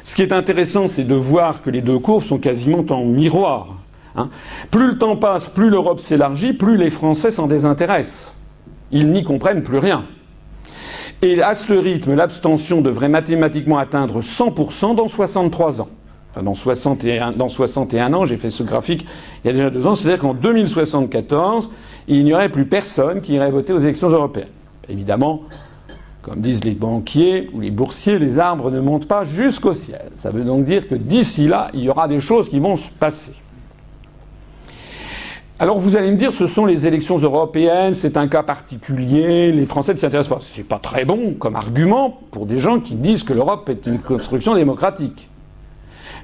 Ce 0.05 0.15
qui 0.15 0.23
est 0.23 0.33
intéressant, 0.33 0.89
c'est 0.89 1.05
de 1.05 1.15
voir 1.15 1.63
que 1.63 1.71
les 1.71 1.81
deux 1.81 1.99
courbes 1.99 2.23
sont 2.23 2.39
quasiment 2.39 2.85
en 2.91 3.05
miroir. 3.05 3.75
Hein. 4.17 4.31
plus 4.71 4.89
le 4.89 4.99
temps 4.99 5.17
passe, 5.17 5.49
plus 5.49 5.69
l'Europe 5.69 6.01
s'élargit, 6.01 6.53
plus 6.53 6.77
les 6.77 6.91
Français 6.91 7.31
s'en 7.31 7.47
désintéressent. 7.47 8.35
Ils 8.91 9.11
n'y 9.11 9.23
comprennent 9.23 9.63
plus 9.63 9.79
rien. 9.79 10.07
Et 11.21 11.43
à 11.43 11.55
ce 11.55 11.73
rythme, 11.73 12.15
l'abstention 12.15 12.81
devrait 12.81 13.09
mathématiquement 13.09 13.79
atteindre 13.79 14.21
100% 14.21 14.95
dans 14.95 15.09
63 15.09 15.81
ans. 15.81 15.89
Dans, 16.41 16.55
61, 16.55 17.33
dans 17.33 17.49
61 17.49 18.13
ans, 18.15 18.25
j'ai 18.25 18.37
fait 18.37 18.51
ce 18.51 18.63
graphique 18.63 19.07
il 19.45 19.49
y 19.49 19.51
a 19.51 19.53
déjà 19.53 19.71
deux 19.71 19.87
ans, 19.87 19.95
c'est-à-dire 19.95 20.21
qu'en 20.21 20.35
2074, 20.35 21.71
il 22.07 22.25
n'y 22.25 22.33
aurait 22.33 22.49
plus 22.49 22.67
personne 22.67 23.21
qui 23.21 23.35
irait 23.35 23.51
voter 23.51 23.73
aux 23.73 23.79
élections 23.79 24.09
européennes. 24.09 24.49
Évidemment, 24.89 25.43
comme 26.23 26.41
disent 26.41 26.65
les 26.65 26.75
banquiers 26.75 27.49
ou 27.55 27.61
les 27.61 27.71
boursiers, 27.71 28.19
les 28.19 28.39
arbres 28.39 28.71
ne 28.71 28.81
montent 28.81 29.09
pas 29.09 29.25
jusqu'au 29.25 29.73
ciel. 29.73 30.11
Ça 30.17 30.31
veut 30.31 30.45
donc 30.45 30.65
dire 30.65 30.89
que 30.89 30.95
d'ici 30.95 31.49
là, 31.49 31.69
il 31.75 31.81
y 31.81 31.89
aura 31.89 32.09
des 32.09 32.21
choses 32.21 32.49
qui 32.49 32.59
vont 32.59 32.77
se 32.77 32.91
passer. 32.91 33.33
Alors 35.61 35.79
vous 35.81 35.97
allez 35.97 36.11
me 36.11 36.17
dire, 36.17 36.33
ce 36.33 36.47
sont 36.47 36.67
les 36.67 36.87
élections 36.87 37.19
européennes, 37.19 37.95
c'est 37.95 38.17
un 38.17 38.29
cas 38.29 38.45
particulier, 38.45 39.51
les 39.51 39.65
Français 39.65 39.93
ne 39.93 39.99
s'intéressent 39.99 40.39
pas. 40.39 40.45
C'est 40.45 40.69
pas 40.69 40.79
très 40.79 41.05
bon 41.05 41.35
comme 41.35 41.57
argument 41.57 42.21
pour 42.31 42.47
des 42.47 42.61
gens 42.61 42.79
qui 42.79 42.95
disent 42.95 43.25
que 43.25 43.33
l'Europe 43.33 43.69
est 43.69 43.87
une 43.87 43.99
construction 43.99 44.55
démocratique. 44.55 45.29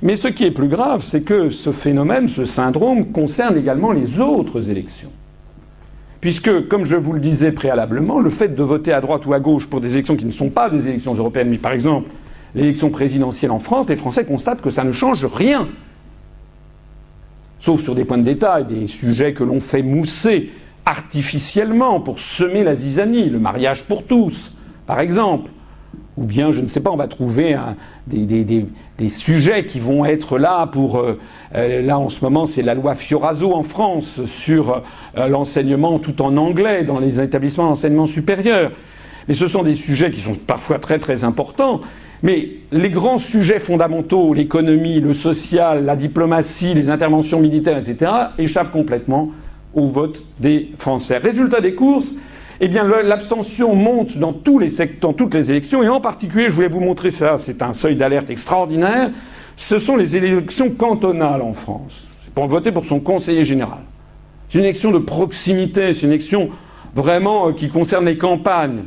Mais 0.05 0.14
ce 0.14 0.28
qui 0.28 0.44
est 0.44 0.52
plus 0.52 0.68
grave, 0.68 1.02
c'est 1.02 1.22
que 1.22 1.50
ce 1.50 1.72
phénomène, 1.72 2.28
ce 2.28 2.44
syndrome, 2.44 3.11
concerne 3.11 3.57
également 3.57 3.90
les 3.90 4.20
autres 4.20 4.70
élections. 4.70 5.11
Puisque, 6.20 6.68
comme 6.68 6.84
je 6.84 6.94
vous 6.94 7.12
le 7.12 7.20
disais 7.20 7.50
préalablement, 7.50 8.20
le 8.20 8.30
fait 8.30 8.55
de 8.55 8.62
voter 8.62 8.92
à 8.92 9.00
droite 9.00 9.26
ou 9.26 9.32
à 9.34 9.40
gauche 9.40 9.68
pour 9.68 9.80
des 9.80 9.94
élections 9.94 10.16
qui 10.16 10.26
ne 10.26 10.30
sont 10.30 10.50
pas 10.50 10.70
des 10.70 10.86
élections 10.88 11.14
européennes, 11.14 11.50
mais 11.50 11.59
par 11.59 11.72
exemple 11.72 12.11
l'élection 12.55 12.90
présidentielle 12.90 13.50
en 13.50 13.59
France, 13.59 13.88
les 13.88 13.96
Français 13.96 14.24
constatent 14.24 14.61
que 14.61 14.70
ça 14.70 14.84
ne 14.84 14.92
change 14.92 15.24
rien 15.24 15.66
sauf 17.64 17.80
sur 17.80 17.94
des 17.94 18.05
points 18.05 18.18
de 18.18 18.24
détail, 18.24 18.66
des 18.66 18.86
sujets 18.86 19.32
que 19.32 19.42
l'on 19.42 19.59
fait 19.59 19.82
mousser 19.82 20.50
artificiellement 20.84 21.98
pour 21.98 22.18
semer 22.18 22.62
la 22.62 22.74
zizanie, 22.74 23.30
le 23.30 23.38
mariage 23.38 23.86
pour 23.86 24.05
tous, 24.05 24.52
par 24.86 25.00
exemple. 25.00 25.50
Ou 26.16 26.24
bien, 26.24 26.53
je 26.53 26.61
ne 26.61 26.66
sais 26.66 26.80
pas, 26.80 26.90
on 26.90 26.97
va 26.97 27.09
trouver 27.09 27.57
des, 28.07 29.09
sujets 29.09 29.64
qui 29.64 29.80
vont 29.80 30.05
être 30.05 30.38
là 30.38 30.66
pour... 30.66 30.99
Euh, 30.99 31.18
euh, 31.55 31.82
là, 31.82 31.99
en 31.99 32.09
ce 32.09 32.24
moment, 32.24 32.47
c'est 32.47 32.62
la 32.62 32.74
loi 32.74 32.95
Fioraso 32.95 33.53
en 33.53 33.62
France 33.62 34.24
sur 34.24 34.82
euh, 35.16 35.28
l'enseignement 35.28 35.99
tout 35.99 36.22
en 36.22 36.36
anglais 36.36 36.84
dans 36.84 36.99
les 36.99 37.20
établissements 37.20 37.68
d'enseignement 37.68 38.07
supérieur. 38.07 38.72
Mais 39.28 39.34
ce 39.34 39.47
sont 39.47 39.62
des 39.62 39.74
sujets 39.74 40.11
qui 40.11 40.20
sont 40.20 40.34
parfois 40.34 40.78
très 40.78 40.99
très 40.99 41.24
importants 41.24 41.80
mais 42.24 42.49
les 42.72 42.88
grands 42.88 43.18
sujets 43.18 43.59
fondamentaux, 43.59 44.32
l'économie, 44.32 44.99
le 44.99 45.12
social, 45.12 45.84
la 45.84 45.95
diplomatie, 45.95 46.72
les 46.72 46.88
interventions 46.88 47.38
militaires, 47.38 47.76
etc., 47.76 48.11
échappent 48.38 48.72
complètement 48.72 49.30
au 49.74 49.86
vote 49.86 50.24
des 50.40 50.70
Français. 50.78 51.18
Résultat 51.18 51.61
des 51.61 51.74
courses, 51.74 52.14
eh 52.61 52.68
bien, 52.68 52.84
l'abstention 52.84 53.74
monte 53.74 54.16
dans 54.18 54.32
tous 54.32 54.59
les 54.59 54.68
secteurs, 54.68 55.11
dans 55.11 55.12
toutes 55.12 55.34
les 55.34 55.50
élections, 55.50 55.82
et 55.82 55.88
en 55.88 56.00
particulier, 56.00 56.46
je 56.48 56.55
voulais 56.55 56.68
vous 56.68 56.80
montrer 56.80 57.11
ça, 57.11 57.36
c'est 57.36 57.62
un 57.62 57.72
seuil 57.72 57.96
d'alerte 57.96 58.30
extraordinaire, 58.30 59.11
ce 59.57 59.78
sont 59.78 59.96
les 59.96 60.16
élections 60.16 60.70
cantonales 60.70 61.42
en 61.42 61.52
France. 61.52 62.07
C'est 62.20 62.32
pour 62.32 62.46
voter 62.46 62.72
pour 62.72 62.84
son 62.84 63.00
conseiller 63.00 63.44
général. 63.44 63.80
C'est 64.48 64.59
une 64.59 64.64
élection 64.64 64.90
de 64.90 64.98
proximité, 64.98 65.94
c'est 65.94 66.02
une 66.02 66.12
élection 66.12 66.50
vraiment 66.94 67.48
euh, 67.48 67.52
qui 67.52 67.68
concerne 67.68 68.07
les 68.07 68.18
campagnes. 68.18 68.84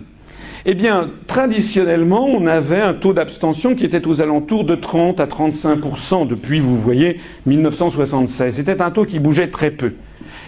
Eh 0.65 0.73
bien, 0.73 1.11
traditionnellement, 1.27 2.25
on 2.25 2.45
avait 2.45 2.81
un 2.81 2.93
taux 2.93 3.13
d'abstention 3.13 3.75
qui 3.75 3.85
était 3.85 4.05
aux 4.07 4.21
alentours 4.21 4.65
de 4.65 4.75
30 4.75 5.19
à 5.19 5.25
35% 5.25 6.27
depuis, 6.27 6.59
vous 6.59 6.77
voyez, 6.77 7.19
1976. 7.45 8.55
C'était 8.55 8.81
un 8.81 8.91
taux 8.91 9.05
qui 9.05 9.19
bougeait 9.19 9.49
très 9.49 9.71
peu. 9.71 9.93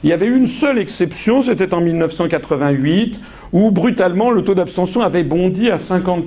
Il 0.04 0.10
y 0.10 0.14
avait 0.14 0.28
une 0.28 0.47
seule 0.47 0.80
exception, 0.80 1.41
c'était 1.41 1.74
en 1.74 1.82
1988, 1.82 3.22
où 3.52 3.72
brutalement 3.72 4.32
le 4.32 4.43
taux 4.43 4.56
d'abstention 4.56 5.02
avait 5.02 5.24
bondi 5.24 5.70
à 5.70 5.78
50 5.78 6.26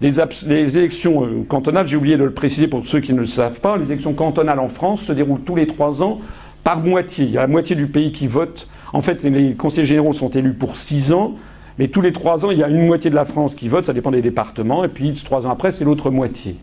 les, 0.00 0.12
les, 0.46 0.78
élections 0.78 1.24
euh, 1.24 1.44
cantonales, 1.48 1.88
j'ai 1.88 1.96
oublié 1.96 2.16
de 2.16 2.24
le 2.24 2.32
préciser 2.32 2.68
pour 2.68 2.86
ceux 2.86 3.00
qui 3.00 3.12
ne 3.12 3.18
le 3.18 3.24
savent 3.24 3.60
pas, 3.60 3.76
les 3.76 3.86
élections 3.86 4.12
cantonales 4.12 4.60
en 4.60 4.68
France 4.68 5.02
se 5.02 5.12
déroulent 5.12 5.40
tous 5.40 5.56
les 5.56 5.66
trois 5.66 6.02
ans 6.02 6.20
par 6.62 6.78
moitié. 6.78 7.24
Il 7.24 7.32
y 7.32 7.38
a 7.38 7.40
la 7.40 7.46
moitié 7.48 7.74
du 7.74 7.88
pays 7.88 8.12
qui 8.12 8.26
vote. 8.26 8.68
En 8.92 9.02
fait, 9.02 9.24
les 9.24 9.54
conseillers 9.54 9.86
généraux 9.86 10.12
sont 10.12 10.30
élus 10.30 10.54
pour 10.54 10.76
six 10.76 11.12
ans. 11.12 11.34
Mais 11.78 11.88
tous 11.88 12.00
les 12.00 12.12
trois 12.12 12.44
ans, 12.44 12.50
il 12.50 12.58
y 12.58 12.62
a 12.62 12.68
une 12.68 12.86
moitié 12.86 13.08
de 13.08 13.14
la 13.14 13.24
France 13.24 13.54
qui 13.54 13.68
vote, 13.68 13.86
ça 13.86 13.92
dépend 13.92 14.10
des 14.10 14.22
départements, 14.22 14.84
et 14.84 14.88
puis 14.88 15.12
trois 15.14 15.46
ans 15.46 15.50
après, 15.50 15.70
c'est 15.70 15.84
l'autre 15.84 16.10
moitié. 16.10 16.56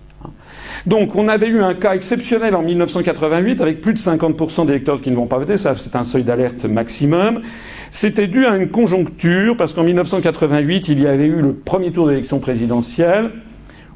Donc 0.86 1.16
on 1.16 1.28
avait 1.28 1.48
eu 1.48 1.62
un 1.62 1.74
cas 1.74 1.96
exceptionnel 1.96 2.56
en 2.56 2.62
1988 2.62 3.62
avec 3.62 3.82
plus 3.82 3.94
de 3.94 4.00
50% 4.00 4.66
d'électeurs 4.66 5.02
qui 5.02 5.12
ne 5.12 5.16
vont 5.16 5.28
pas 5.28 5.38
voter, 5.38 5.58
ça 5.58 5.76
c'est 5.76 5.96
un 5.96 6.04
seuil 6.04 6.24
d'alerte 6.24 6.66
maximum. 6.66 7.42
C'était 7.92 8.28
dû 8.28 8.46
à 8.46 8.58
une 8.58 8.70
conjoncture 8.70 9.56
parce 9.58 9.74
qu'en 9.74 9.84
1988 9.84 10.90
il 10.90 11.02
y 11.02 11.08
avait 11.08 11.28
eu 11.28 11.42
le 11.42 11.54
premier 11.54 11.92
tour 11.92 12.08
d'élection 12.08 12.40
présidentielle 12.40 13.32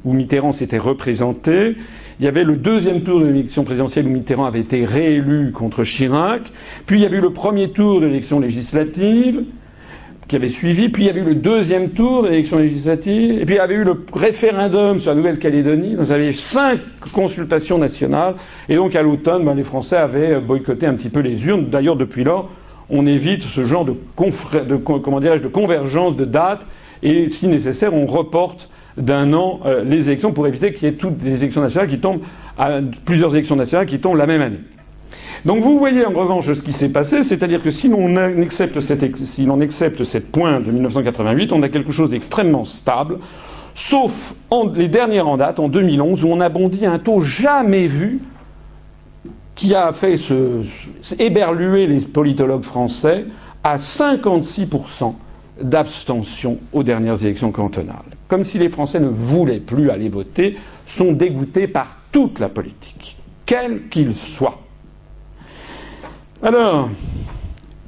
où 0.04 0.12
Mitterrand 0.12 0.52
s'était 0.52 0.78
représenté. 0.78 1.76
Il 2.18 2.24
y 2.24 2.28
avait 2.28 2.44
le 2.44 2.56
deuxième 2.56 3.02
tour 3.02 3.20
de 3.20 3.26
l'élection 3.26 3.64
présidentielle 3.64 4.06
où 4.06 4.10
Mitterrand 4.10 4.46
avait 4.46 4.60
été 4.60 4.84
réélu 4.84 5.52
contre 5.52 5.84
Chirac. 5.84 6.42
Puis 6.86 6.98
il 6.98 7.02
y 7.02 7.06
avait 7.06 7.18
eu 7.18 7.22
le 7.22 7.32
premier 7.32 7.70
tour 7.70 8.00
de 8.00 8.06
l'élection 8.06 8.40
législative 8.40 9.44
qui 10.30 10.36
avait 10.36 10.48
suivi. 10.48 10.88
Puis 10.88 11.02
il 11.02 11.06
y 11.06 11.10
avait 11.10 11.20
eu 11.20 11.24
le 11.24 11.34
deuxième 11.34 11.90
tour 11.90 12.22
d'élection 12.22 12.58
législative. 12.58 13.42
Et 13.42 13.44
puis 13.44 13.56
il 13.56 13.58
y 13.58 13.60
avait 13.60 13.74
eu 13.74 13.82
le 13.82 14.04
référendum 14.14 15.00
sur 15.00 15.10
la 15.10 15.16
Nouvelle-Calédonie. 15.16 15.96
Donc 15.96 16.06
il 16.06 16.10
y 16.10 16.14
avait 16.14 16.32
cinq 16.32 16.78
consultations 17.12 17.78
nationales. 17.78 18.36
Et 18.68 18.76
donc 18.76 18.94
à 18.94 19.02
l'automne, 19.02 19.44
ben, 19.44 19.54
les 19.54 19.64
Français 19.64 19.96
avaient 19.96 20.38
boycotté 20.38 20.86
un 20.86 20.94
petit 20.94 21.08
peu 21.08 21.18
les 21.18 21.48
urnes. 21.48 21.68
D'ailleurs, 21.68 21.96
depuis 21.96 22.22
lors, 22.22 22.48
on 22.88 23.06
évite 23.06 23.42
ce 23.42 23.66
genre 23.66 23.84
de, 23.84 23.92
de, 23.92 24.76
comment 24.76 25.18
de 25.18 25.48
convergence 25.48 26.16
de 26.16 26.24
dates. 26.24 26.64
Et 27.02 27.28
si 27.28 27.48
nécessaire, 27.48 27.92
on 27.92 28.06
reporte 28.06 28.70
d'un 28.96 29.32
an 29.32 29.60
euh, 29.66 29.82
les 29.82 30.08
élections 30.08 30.32
pour 30.32 30.46
éviter 30.46 30.72
qu'il 30.72 30.88
y 30.88 30.92
ait 30.92 30.94
toutes 30.94 31.22
les 31.24 31.42
élections 31.42 31.60
nationales 31.60 31.88
qui 31.88 31.98
tombent, 31.98 32.22
à, 32.56 32.78
plusieurs 33.04 33.34
élections 33.34 33.56
nationales 33.56 33.86
qui 33.86 33.98
tombent 33.98 34.16
la 34.16 34.26
même 34.26 34.42
année. 34.42 34.60
Donc 35.44 35.60
vous 35.62 35.78
voyez 35.78 36.04
en 36.04 36.12
revanche 36.12 36.52
ce 36.52 36.62
qui 36.62 36.72
s'est 36.72 36.90
passé, 36.90 37.22
c'est-à-dire 37.22 37.62
que 37.62 37.70
si 37.70 37.88
l'on 37.88 38.16
accepte, 38.16 38.80
cette, 38.80 39.16
si 39.24 39.48
accepte 39.48 40.04
cette 40.04 40.32
de 40.32 40.70
1988, 40.70 41.52
on 41.52 41.62
a 41.62 41.68
quelque 41.68 41.92
chose 41.92 42.10
d'extrêmement 42.10 42.64
stable, 42.64 43.18
sauf 43.74 44.34
les 44.74 44.88
dernières 44.88 45.28
en 45.28 45.36
date, 45.36 45.60
en 45.60 45.68
2011, 45.68 46.24
où 46.24 46.28
on 46.28 46.40
a 46.40 46.48
bondi 46.48 46.86
à 46.86 46.92
un 46.92 46.98
taux 46.98 47.20
jamais 47.20 47.86
vu 47.86 48.20
qui 49.54 49.74
a 49.74 49.92
fait 49.92 50.16
éberluer 51.18 51.86
les 51.86 52.00
politologues 52.00 52.62
français 52.62 53.26
à 53.62 53.76
56% 53.76 55.14
d'abstention 55.62 56.58
aux 56.72 56.82
dernières 56.82 57.22
élections 57.22 57.52
cantonales. 57.52 57.96
Comme 58.28 58.44
si 58.44 58.58
les 58.58 58.68
Français 58.68 59.00
ne 59.00 59.08
voulaient 59.08 59.60
plus 59.60 59.90
aller 59.90 60.08
voter, 60.08 60.56
sont 60.86 61.12
dégoûtés 61.12 61.68
par 61.68 61.98
toute 62.12 62.38
la 62.38 62.48
politique, 62.48 63.18
quel 63.44 63.88
qu'il 63.88 64.14
soit. 64.14 64.58
Alors, 66.42 66.88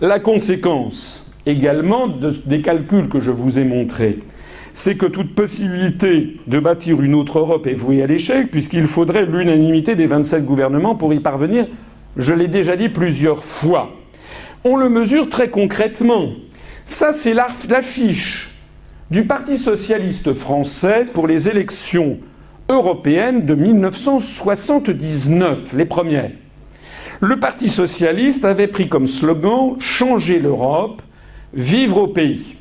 la 0.02 0.20
conséquence 0.20 1.26
également 1.46 2.06
des 2.06 2.60
calculs 2.60 3.08
que 3.08 3.18
je 3.18 3.30
vous 3.30 3.58
ai 3.58 3.64
montrés, 3.64 4.18
c'est 4.74 4.98
que 4.98 5.06
toute 5.06 5.34
possibilité 5.34 6.36
de 6.46 6.60
bâtir 6.60 7.00
une 7.00 7.14
autre 7.14 7.38
Europe 7.38 7.66
est 7.66 7.72
vouée 7.72 8.02
à 8.02 8.06
l'échec, 8.06 8.50
puisqu'il 8.50 8.86
faudrait 8.86 9.24
l'unanimité 9.24 9.94
des 9.94 10.06
27 10.06 10.44
gouvernements 10.44 10.96
pour 10.96 11.14
y 11.14 11.20
parvenir. 11.20 11.66
Je 12.18 12.34
l'ai 12.34 12.48
déjà 12.48 12.76
dit 12.76 12.90
plusieurs 12.90 13.42
fois. 13.42 13.92
On 14.64 14.76
le 14.76 14.90
mesure 14.90 15.30
très 15.30 15.48
concrètement. 15.48 16.28
Ça, 16.84 17.14
c'est 17.14 17.32
l'affiche 17.32 18.54
du 19.10 19.24
Parti 19.24 19.56
socialiste 19.56 20.34
français 20.34 21.06
pour 21.10 21.26
les 21.26 21.48
élections 21.48 22.18
européennes 22.68 23.46
de 23.46 23.54
1979, 23.54 25.72
les 25.72 25.86
premières 25.86 26.32
le 27.22 27.38
Parti 27.38 27.68
socialiste 27.68 28.44
avait 28.44 28.66
pris 28.66 28.88
comme 28.88 29.06
slogan 29.06 29.76
Changer 29.78 30.40
l'Europe, 30.40 31.00
vivre 31.54 31.98
au 31.98 32.08
pays. 32.08 32.56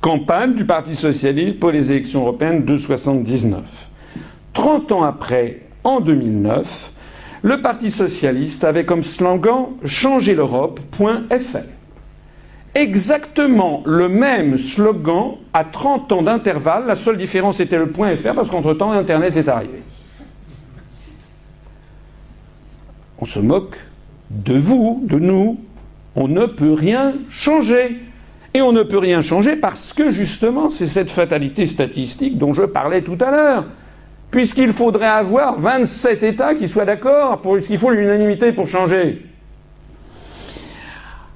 Campagne 0.00 0.54
du 0.54 0.64
Parti 0.64 0.96
socialiste 0.96 1.60
pour 1.60 1.70
les 1.70 1.92
élections 1.92 2.22
européennes 2.22 2.64
de 2.64 2.72
1979. 2.72 3.90
Trente 4.52 4.90
ans 4.90 5.04
après, 5.04 5.60
en 5.84 6.00
2009, 6.00 6.92
le 7.42 7.62
Parti 7.62 7.92
socialiste 7.92 8.64
avait 8.64 8.84
comme 8.84 9.04
slogan 9.04 9.66
Changer 9.84 10.34
l'Europe.fr. 10.34 11.58
Exactement 12.74 13.84
le 13.86 14.08
même 14.08 14.56
slogan 14.56 15.36
à 15.52 15.62
30 15.62 16.10
ans 16.10 16.22
d'intervalle. 16.22 16.86
La 16.86 16.96
seule 16.96 17.18
différence 17.18 17.60
était 17.60 17.78
le 17.78 17.90
point 17.90 18.16
.fr 18.16 18.34
parce 18.34 18.50
qu'entre-temps, 18.50 18.90
Internet 18.90 19.36
est 19.36 19.48
arrivé. 19.48 19.80
On 23.20 23.24
se 23.24 23.38
moque 23.38 23.76
de 24.32 24.54
vous, 24.54 25.02
de 25.04 25.18
nous, 25.18 25.60
on 26.14 26.28
ne 26.28 26.46
peut 26.46 26.72
rien 26.72 27.14
changer. 27.30 28.00
Et 28.54 28.60
on 28.60 28.72
ne 28.72 28.82
peut 28.82 28.98
rien 28.98 29.22
changer 29.22 29.56
parce 29.56 29.92
que 29.92 30.10
justement, 30.10 30.68
c'est 30.68 30.86
cette 30.86 31.10
fatalité 31.10 31.64
statistique 31.64 32.36
dont 32.36 32.52
je 32.52 32.64
parlais 32.64 33.02
tout 33.02 33.16
à 33.20 33.30
l'heure. 33.30 33.64
Puisqu'il 34.30 34.72
faudrait 34.72 35.06
avoir 35.06 35.58
27 35.58 36.22
États 36.22 36.54
qui 36.54 36.68
soient 36.68 36.84
d'accord, 36.84 37.40
puisqu'il 37.40 37.78
faut 37.78 37.90
l'unanimité 37.90 38.52
pour 38.52 38.66
changer. 38.66 39.26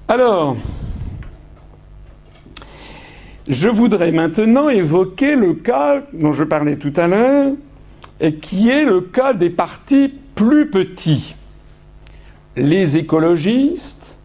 Alors, 0.08 0.56
je 3.48 3.68
voudrais 3.68 4.12
maintenant 4.12 4.68
évoquer 4.68 5.36
le 5.36 5.54
cas 5.54 6.02
dont 6.12 6.32
je 6.32 6.44
parlais 6.44 6.76
tout 6.76 6.92
à 6.96 7.06
l'heure, 7.06 7.52
et 8.20 8.34
qui 8.34 8.70
est 8.70 8.84
le 8.84 9.00
cas 9.00 9.34
des 9.34 9.50
partis 9.50 10.12
plus 10.34 10.70
petits 10.70 11.34
les 12.56 12.96
écologistes, 12.96 14.16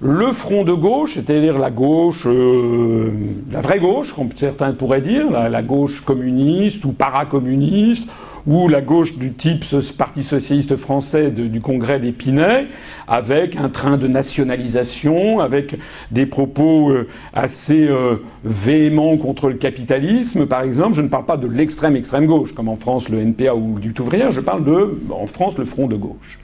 le 0.00 0.30
front 0.30 0.62
de 0.62 0.72
gauche, 0.72 1.14
c'est-à-dire 1.14 1.58
la 1.58 1.70
gauche, 1.70 2.24
euh, 2.26 3.10
la 3.50 3.60
vraie 3.60 3.80
gauche, 3.80 4.14
comme 4.14 4.28
certains 4.36 4.72
pourraient 4.72 5.00
dire, 5.00 5.30
la, 5.30 5.62
gauche 5.62 6.02
communiste 6.02 6.84
ou 6.84 6.92
paracommuniste, 6.92 8.08
ou 8.46 8.68
la 8.68 8.80
gauche 8.80 9.18
du 9.18 9.32
type 9.32 9.64
Parti 9.98 10.22
socialiste 10.22 10.76
français 10.76 11.30
du 11.30 11.60
congrès 11.60 11.98
d'Épinay, 11.98 12.68
avec 13.08 13.56
un 13.56 13.68
train 13.68 13.96
de 13.96 14.06
nationalisation, 14.06 15.40
avec 15.40 15.76
des 16.12 16.26
propos 16.26 16.90
euh, 16.90 17.08
assez 17.32 17.88
euh, 17.88 18.16
véhéments 18.44 19.16
contre 19.16 19.48
le 19.48 19.56
capitalisme, 19.56 20.46
par 20.46 20.62
exemple. 20.62 20.94
Je 20.94 21.02
ne 21.02 21.08
parle 21.08 21.26
pas 21.26 21.36
de 21.36 21.48
l'extrême 21.48 21.96
extrême 21.96 22.26
gauche, 22.26 22.54
comme 22.54 22.68
en 22.68 22.76
France 22.76 23.08
le 23.08 23.18
NPA 23.18 23.54
ou 23.54 23.80
du 23.80 23.92
ouvrière, 23.98 24.30
je 24.30 24.40
parle 24.40 24.64
de, 24.64 24.98
en 25.10 25.26
France, 25.26 25.58
le 25.58 25.64
front 25.64 25.88
de 25.88 25.96
gauche. 25.96 26.38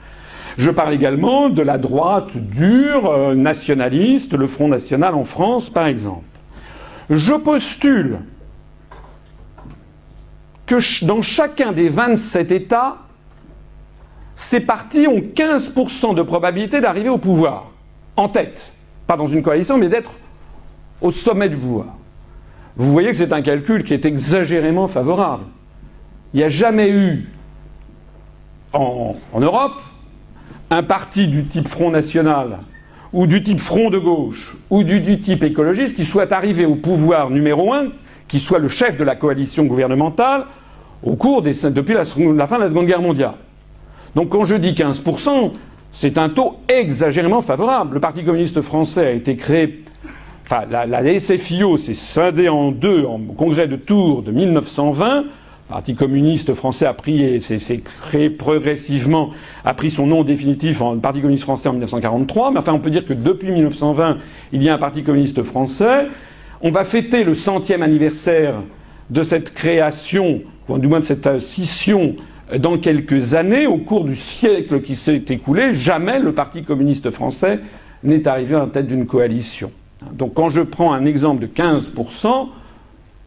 Je 0.56 0.70
parle 0.70 0.92
également 0.92 1.48
de 1.48 1.62
la 1.62 1.78
droite 1.78 2.36
dure, 2.36 3.10
euh, 3.10 3.34
nationaliste, 3.34 4.34
le 4.34 4.46
Front 4.46 4.68
National 4.68 5.14
en 5.14 5.24
France, 5.24 5.68
par 5.68 5.86
exemple. 5.86 6.24
Je 7.10 7.34
postule 7.34 8.20
que 10.66 11.04
dans 11.04 11.22
chacun 11.22 11.72
des 11.72 11.88
27 11.88 12.52
États, 12.52 12.98
ces 14.34 14.60
partis 14.60 15.06
ont 15.06 15.20
15% 15.20 16.14
de 16.14 16.22
probabilité 16.22 16.80
d'arriver 16.80 17.08
au 17.08 17.18
pouvoir, 17.18 17.70
en 18.16 18.28
tête. 18.28 18.72
Pas 19.06 19.16
dans 19.16 19.26
une 19.26 19.42
coalition, 19.42 19.76
mais 19.76 19.88
d'être 19.88 20.12
au 21.00 21.10
sommet 21.10 21.48
du 21.48 21.56
pouvoir. 21.56 21.96
Vous 22.76 22.90
voyez 22.92 23.10
que 23.10 23.16
c'est 23.16 23.32
un 23.32 23.42
calcul 23.42 23.84
qui 23.84 23.92
est 23.92 24.04
exagérément 24.04 24.88
favorable. 24.88 25.44
Il 26.32 26.38
n'y 26.38 26.44
a 26.44 26.48
jamais 26.48 26.90
eu 26.90 27.28
en 28.72 29.14
Europe 29.38 29.80
un 30.70 30.82
parti 30.82 31.28
du 31.28 31.44
type 31.44 31.68
Front 31.68 31.90
National 31.90 32.58
ou 33.12 33.26
du 33.26 33.42
type 33.42 33.60
Front 33.60 33.90
de 33.90 33.98
gauche 33.98 34.56
ou 34.70 34.82
du, 34.82 35.20
type 35.20 35.44
écologiste 35.44 35.96
qui 35.96 36.04
soit 36.04 36.32
arrivé 36.32 36.64
au 36.64 36.74
pouvoir 36.74 37.30
numéro 37.30 37.72
un, 37.72 37.88
qui 38.28 38.40
soit 38.40 38.58
le 38.58 38.68
chef 38.68 38.96
de 38.96 39.04
la 39.04 39.14
coalition 39.14 39.64
gouvernementale 39.64 40.46
au 41.02 41.16
cours 41.16 41.42
des, 41.42 41.52
depuis 41.70 41.94
la, 41.94 42.04
fin 42.04 42.56
de 42.56 42.62
la 42.62 42.68
Seconde 42.68 42.86
Guerre 42.86 43.02
mondiale. 43.02 43.34
Donc 44.14 44.30
quand 44.30 44.44
je 44.44 44.56
dis 44.56 44.72
15%, 44.72 45.52
c'est 45.92 46.18
un 46.18 46.28
taux 46.28 46.56
exagérément 46.68 47.42
favorable. 47.42 47.94
Le 47.94 48.00
Parti 48.00 48.24
communiste 48.24 48.60
français 48.62 49.06
a 49.06 49.10
été 49.10 49.36
créé, 49.36 49.84
enfin 50.44 50.62
la, 50.70 50.86
la 50.86 51.18
SFIO 51.18 51.76
s'est 51.76 51.94
scindée 51.94 52.48
en 52.48 52.72
deux 52.72 53.04
en 53.04 53.20
congrès 53.36 53.68
de 53.68 53.76
Tours 53.76 54.22
de 54.22 54.32
1920 54.32 55.24
le 55.68 55.72
Parti 55.72 55.94
communiste 55.94 56.52
français 56.54 56.84
a 56.84 56.92
pris 56.92 57.22
et 57.22 57.38
s'est 57.38 57.80
créé 57.80 58.28
progressivement, 58.28 59.30
a 59.64 59.72
pris 59.72 59.90
son 59.90 60.06
nom 60.06 60.22
définitif 60.22 60.82
en 60.82 60.98
Parti 60.98 61.20
communiste 61.20 61.44
français 61.44 61.68
en 61.68 61.72
1943. 61.72 62.50
Mais 62.52 62.58
enfin, 62.58 62.74
on 62.74 62.80
peut 62.80 62.90
dire 62.90 63.06
que 63.06 63.14
depuis 63.14 63.50
1920, 63.50 64.18
il 64.52 64.62
y 64.62 64.68
a 64.68 64.74
un 64.74 64.78
Parti 64.78 65.02
communiste 65.02 65.42
français. 65.42 66.08
On 66.60 66.70
va 66.70 66.84
fêter 66.84 67.24
le 67.24 67.34
centième 67.34 67.82
anniversaire 67.82 68.62
de 69.08 69.22
cette 69.22 69.54
création, 69.54 70.42
ou 70.68 70.78
du 70.78 70.86
moins 70.86 71.00
de 71.00 71.04
cette 71.04 71.38
scission, 71.38 72.16
dans 72.58 72.76
quelques 72.76 73.34
années. 73.34 73.66
Au 73.66 73.78
cours 73.78 74.04
du 74.04 74.16
siècle 74.16 74.82
qui 74.82 74.94
s'est 74.94 75.24
écoulé, 75.28 75.72
jamais 75.72 76.18
le 76.18 76.32
Parti 76.32 76.62
communiste 76.62 77.10
français 77.10 77.60
n'est 78.02 78.28
arrivé 78.28 78.54
à 78.54 78.60
la 78.60 78.66
tête 78.66 78.86
d'une 78.86 79.06
coalition. 79.06 79.72
Donc 80.12 80.34
quand 80.34 80.50
je 80.50 80.60
prends 80.60 80.92
un 80.92 81.06
exemple 81.06 81.40
de 81.40 81.46
15 81.46 81.92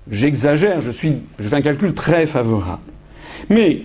J'exagère, 0.10 0.82
je, 0.82 0.92
fais 0.92 1.16
un 1.52 1.62
calcul 1.62 1.94
très 1.94 2.28
favorable. 2.28 2.82
Mais 3.50 3.82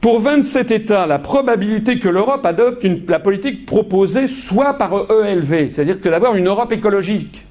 pour 0.00 0.20
27 0.20 0.70
États, 0.72 1.06
la 1.06 1.18
probabilité 1.20 1.98
que 1.98 2.08
l'Europe 2.08 2.44
adopte 2.44 2.84
la 3.08 3.20
politique 3.20 3.64
proposée 3.66 4.26
soit 4.26 4.74
par 4.74 4.92
ELV, 5.10 5.68
c'est-à-dire 5.68 6.00
que 6.00 6.08
d'avoir 6.08 6.34
une 6.34 6.48
Europe 6.48 6.72
écologique, 6.72 7.46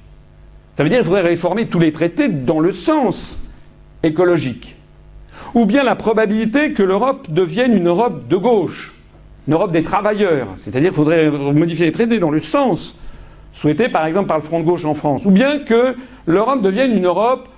ça 0.76 0.82
veut 0.82 0.88
dire 0.90 0.98
qu'il 0.98 1.06
faudrait 1.06 1.22
réformer 1.22 1.66
tous 1.66 1.78
les 1.78 1.92
traités 1.92 2.28
dans 2.28 2.60
le 2.60 2.70
sens 2.70 3.38
écologique. 4.02 4.76
ou 5.54 5.66
bien 5.66 5.82
la 5.82 5.96
probabilité 5.96 6.72
que 6.72 6.82
l'Europe 6.82 7.30
devienne 7.30 7.74
une 7.74 7.88
Europe 7.88 8.28
de 8.28 8.36
gauche, 8.36 8.94
une 9.46 9.54
Europe 9.54 9.70
des 9.70 9.82
travailleurs, 9.82 10.48
c'est-à-dire 10.56 10.90
qu'il 10.90 10.96
faudrait 10.96 11.30
modifier 11.30 11.86
les 11.86 11.92
traités 11.92 12.18
dans 12.18 12.30
le 12.30 12.38
sens 12.38 12.96
souhaité 13.52 13.88
par 13.88 14.06
exemple 14.06 14.28
par 14.28 14.38
le 14.38 14.42
Front 14.42 14.60
de 14.60 14.64
gauche 14.64 14.84
en 14.84 14.94
France, 14.94 15.26
ou 15.26 15.30
bien 15.30 15.58
que 15.58 15.96
l'Europe 16.26 16.62
devienne 16.62 16.92
une 16.92 17.06
Europe 17.06 17.48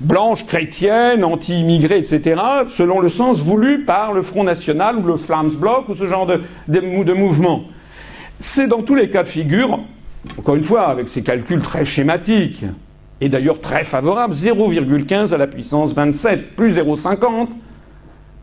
blanche, 0.00 0.46
chrétienne, 0.46 1.24
anti-immigrée, 1.24 1.98
etc., 1.98 2.40
selon 2.68 3.00
le 3.00 3.08
sens 3.08 3.40
voulu 3.40 3.84
par 3.84 4.12
le 4.12 4.22
Front 4.22 4.44
National 4.44 4.96
ou 4.96 5.02
le 5.02 5.16
Flamsblock 5.16 5.88
ou 5.88 5.94
ce 5.94 6.06
genre 6.06 6.26
de, 6.26 6.40
de 6.68 7.12
mouvement. 7.12 7.64
C'est 8.38 8.66
dans 8.66 8.80
tous 8.80 8.94
les 8.94 9.10
cas 9.10 9.22
de 9.22 9.28
figure, 9.28 9.80
encore 10.38 10.54
une 10.54 10.62
fois, 10.62 10.88
avec 10.88 11.08
ces 11.08 11.22
calculs 11.22 11.60
très 11.60 11.84
schématiques, 11.84 12.64
et 13.20 13.28
d'ailleurs 13.28 13.60
très 13.60 13.84
favorables, 13.84 14.32
0,15 14.32 15.34
à 15.34 15.36
la 15.36 15.46
puissance 15.46 15.94
27 15.94 16.56
plus 16.56 16.78
0,50, 16.78 17.48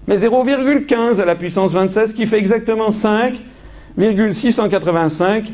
mais 0.08 0.18
0,15 0.18 1.20
à 1.20 1.26
la 1.26 1.34
puissance 1.36 1.74
26, 1.74 2.14
qui 2.14 2.28
fait 2.28 2.38
exactement 2.38 2.92
5,685 2.92 5.54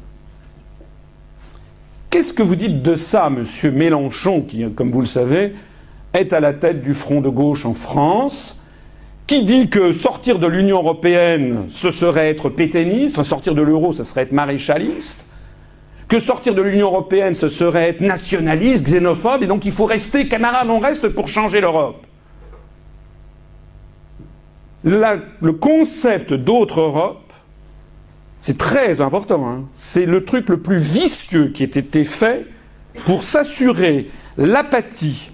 Qu'est-ce 2.11 2.33
que 2.33 2.43
vous 2.43 2.57
dites 2.57 2.81
de 2.81 2.95
ça, 2.95 3.29
monsieur 3.29 3.71
Mélenchon, 3.71 4.41
qui, 4.41 4.69
comme 4.73 4.91
vous 4.91 4.99
le 4.99 5.07
savez, 5.07 5.55
est 6.13 6.33
à 6.33 6.41
la 6.41 6.51
tête 6.51 6.81
du 6.81 6.93
front 6.93 7.21
de 7.21 7.29
gauche 7.29 7.65
en 7.65 7.73
France, 7.73 8.61
qui 9.27 9.43
dit 9.43 9.69
que 9.69 9.93
sortir 9.93 10.37
de 10.37 10.45
l'Union 10.45 10.79
européenne, 10.79 11.67
ce 11.69 11.89
serait 11.89 12.29
être 12.29 12.49
pétainiste, 12.49 13.23
sortir 13.23 13.55
de 13.55 13.61
l'euro, 13.61 13.93
ce 13.93 14.03
serait 14.03 14.23
être 14.23 14.33
maréchaliste, 14.33 15.25
que 16.09 16.19
sortir 16.19 16.53
de 16.53 16.61
l'Union 16.61 16.87
européenne, 16.87 17.33
ce 17.33 17.47
serait 17.47 17.87
être 17.87 18.01
nationaliste, 18.01 18.87
xénophobe, 18.87 19.43
et 19.43 19.47
donc 19.47 19.63
il 19.63 19.71
faut 19.71 19.85
rester, 19.85 20.27
camarades, 20.27 20.69
on 20.69 20.79
reste 20.79 21.07
pour 21.07 21.29
changer 21.29 21.61
l'Europe. 21.61 22.05
le 24.83 25.51
concept 25.53 26.33
d'autre 26.33 26.81
Europe 26.81 27.20
c'est 28.41 28.57
très 28.57 29.01
important. 29.01 29.47
Hein. 29.47 29.63
C'est 29.73 30.05
le 30.05 30.25
truc 30.25 30.49
le 30.49 30.57
plus 30.57 30.79
vicieux 30.79 31.49
qui 31.49 31.63
ait 31.63 31.67
été 31.67 32.03
fait 32.03 32.47
pour 33.05 33.23
s'assurer 33.23 34.09
l'apathie 34.37 35.31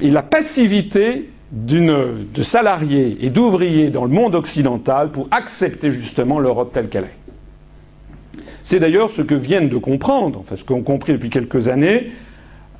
et 0.00 0.10
la 0.10 0.22
passivité 0.22 1.30
de 1.52 2.42
salariés 2.42 3.18
et 3.20 3.30
d'ouvriers 3.30 3.90
dans 3.90 4.04
le 4.04 4.10
monde 4.10 4.34
occidental 4.34 5.12
pour 5.12 5.28
accepter 5.30 5.92
justement 5.92 6.40
l'Europe 6.40 6.72
telle 6.72 6.88
qu'elle 6.88 7.04
est. 7.04 8.42
C'est 8.62 8.80
d'ailleurs 8.80 9.10
ce 9.10 9.20
que 9.20 9.34
viennent 9.34 9.68
de 9.68 9.76
comprendre, 9.76 10.40
enfin 10.40 10.56
ce 10.56 10.64
qu'ont 10.64 10.82
compris 10.82 11.12
depuis 11.12 11.28
quelques 11.28 11.68
années, 11.68 12.10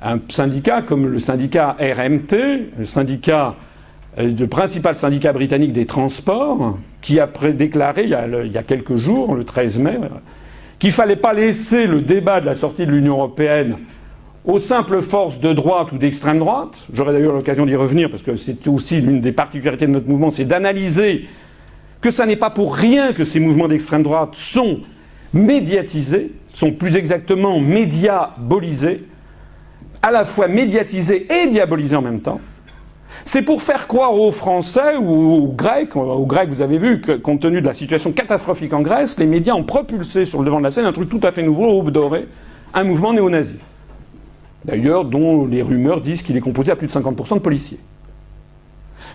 un 0.01 0.19
syndicat 0.29 0.81
comme 0.81 1.07
le 1.07 1.19
syndicat 1.19 1.77
RMT, 1.79 2.71
le 2.77 2.85
syndicat 2.85 3.55
le 4.17 4.45
principal 4.45 4.95
syndicat 4.95 5.33
britannique 5.33 5.73
des 5.73 5.85
transports, 5.85 6.77
qui 7.01 7.19
a 7.19 7.27
déclaré 7.27 8.03
il 8.03 8.09
y 8.09 8.13
a, 8.13 8.27
il 8.27 8.51
y 8.51 8.57
a, 8.57 8.63
quelques 8.63 8.95
jours, 8.95 9.35
le 9.35 9.43
13 9.43 9.79
mai, 9.79 9.97
qu'il 10.79 10.89
ne 10.89 10.93
fallait 10.93 11.15
pas 11.15 11.33
laisser 11.33 11.87
le 11.87 12.01
débat 12.01 12.41
de 12.41 12.45
la 12.45 12.55
sortie 12.55 12.85
de 12.85 12.91
l'Union 12.91 13.15
européenne 13.15 13.77
aux 14.45 14.59
simples 14.59 15.01
forces 15.01 15.39
de 15.39 15.53
droite 15.53 15.91
ou 15.91 15.97
d'extrême 15.97 16.37
droite. 16.37 16.87
J'aurai 16.93 17.13
d'ailleurs 17.13 17.33
l'occasion 17.33 17.65
d'y 17.65 17.75
revenir 17.75 18.09
parce 18.09 18.21
que 18.21 18.35
c'est 18.35 18.67
aussi 18.67 19.01
l'une 19.01 19.19
des 19.19 19.31
particularités 19.31 19.87
de 19.87 19.91
notre 19.91 20.07
mouvement, 20.07 20.31
c'est 20.31 20.45
d'analyser 20.45 21.27
que 22.01 22.11
ça 22.11 22.25
n'est 22.25 22.35
pas 22.35 22.51
pour 22.51 22.75
rien 22.75 23.13
que 23.13 23.23
ces 23.23 23.39
mouvements 23.39 23.67
d'extrême 23.67 24.03
droite 24.03 24.29
sont 24.33 24.81
médiatisés, 25.33 26.31
sont 26.53 26.71
plus 26.71 26.95
exactement 26.95 27.59
médiabolisés, 27.59 29.05
à 30.01 30.11
la 30.11 30.23
fois 30.23 30.47
médiatisés 30.47 31.27
et 31.33 31.47
diabolisés 31.47 31.95
en 31.95 32.03
même 32.03 32.19
temps. 32.19 32.39
C'est 33.23 33.41
pour 33.41 33.61
faire 33.61 33.87
croire 33.87 34.13
aux 34.13 34.31
Français 34.31 34.97
ou 34.97 35.09
aux 35.09 35.47
Grecs, 35.47 35.95
aux 35.95 36.25
Grecs, 36.25 36.49
vous 36.49 36.61
avez 36.61 36.77
vu 36.77 37.01
que, 37.01 37.13
compte 37.13 37.41
tenu 37.41 37.61
de 37.61 37.65
la 37.65 37.73
situation 37.73 38.11
catastrophique 38.11 38.73
en 38.73 38.81
Grèce, 38.81 39.17
les 39.17 39.25
médias 39.25 39.53
ont 39.53 39.63
propulsé 39.63 40.25
sur 40.25 40.39
le 40.39 40.45
devant 40.45 40.59
de 40.59 40.63
la 40.63 40.71
scène 40.71 40.85
un 40.85 40.91
truc 40.93 41.09
tout 41.09 41.21
à 41.23 41.31
fait 41.31 41.43
nouveau, 41.43 41.67
Aube 41.67 41.91
doré, 41.91 42.27
un 42.73 42.83
mouvement 42.83 43.13
néo-nazi. 43.13 43.57
D'ailleurs, 44.65 45.05
dont 45.05 45.45
les 45.45 45.61
rumeurs 45.61 46.01
disent 46.01 46.23
qu'il 46.23 46.35
est 46.35 46.41
composé 46.41 46.71
à 46.71 46.75
plus 46.75 46.87
de 46.87 46.91
50% 46.91 47.35
de 47.35 47.39
policiers. 47.39 47.79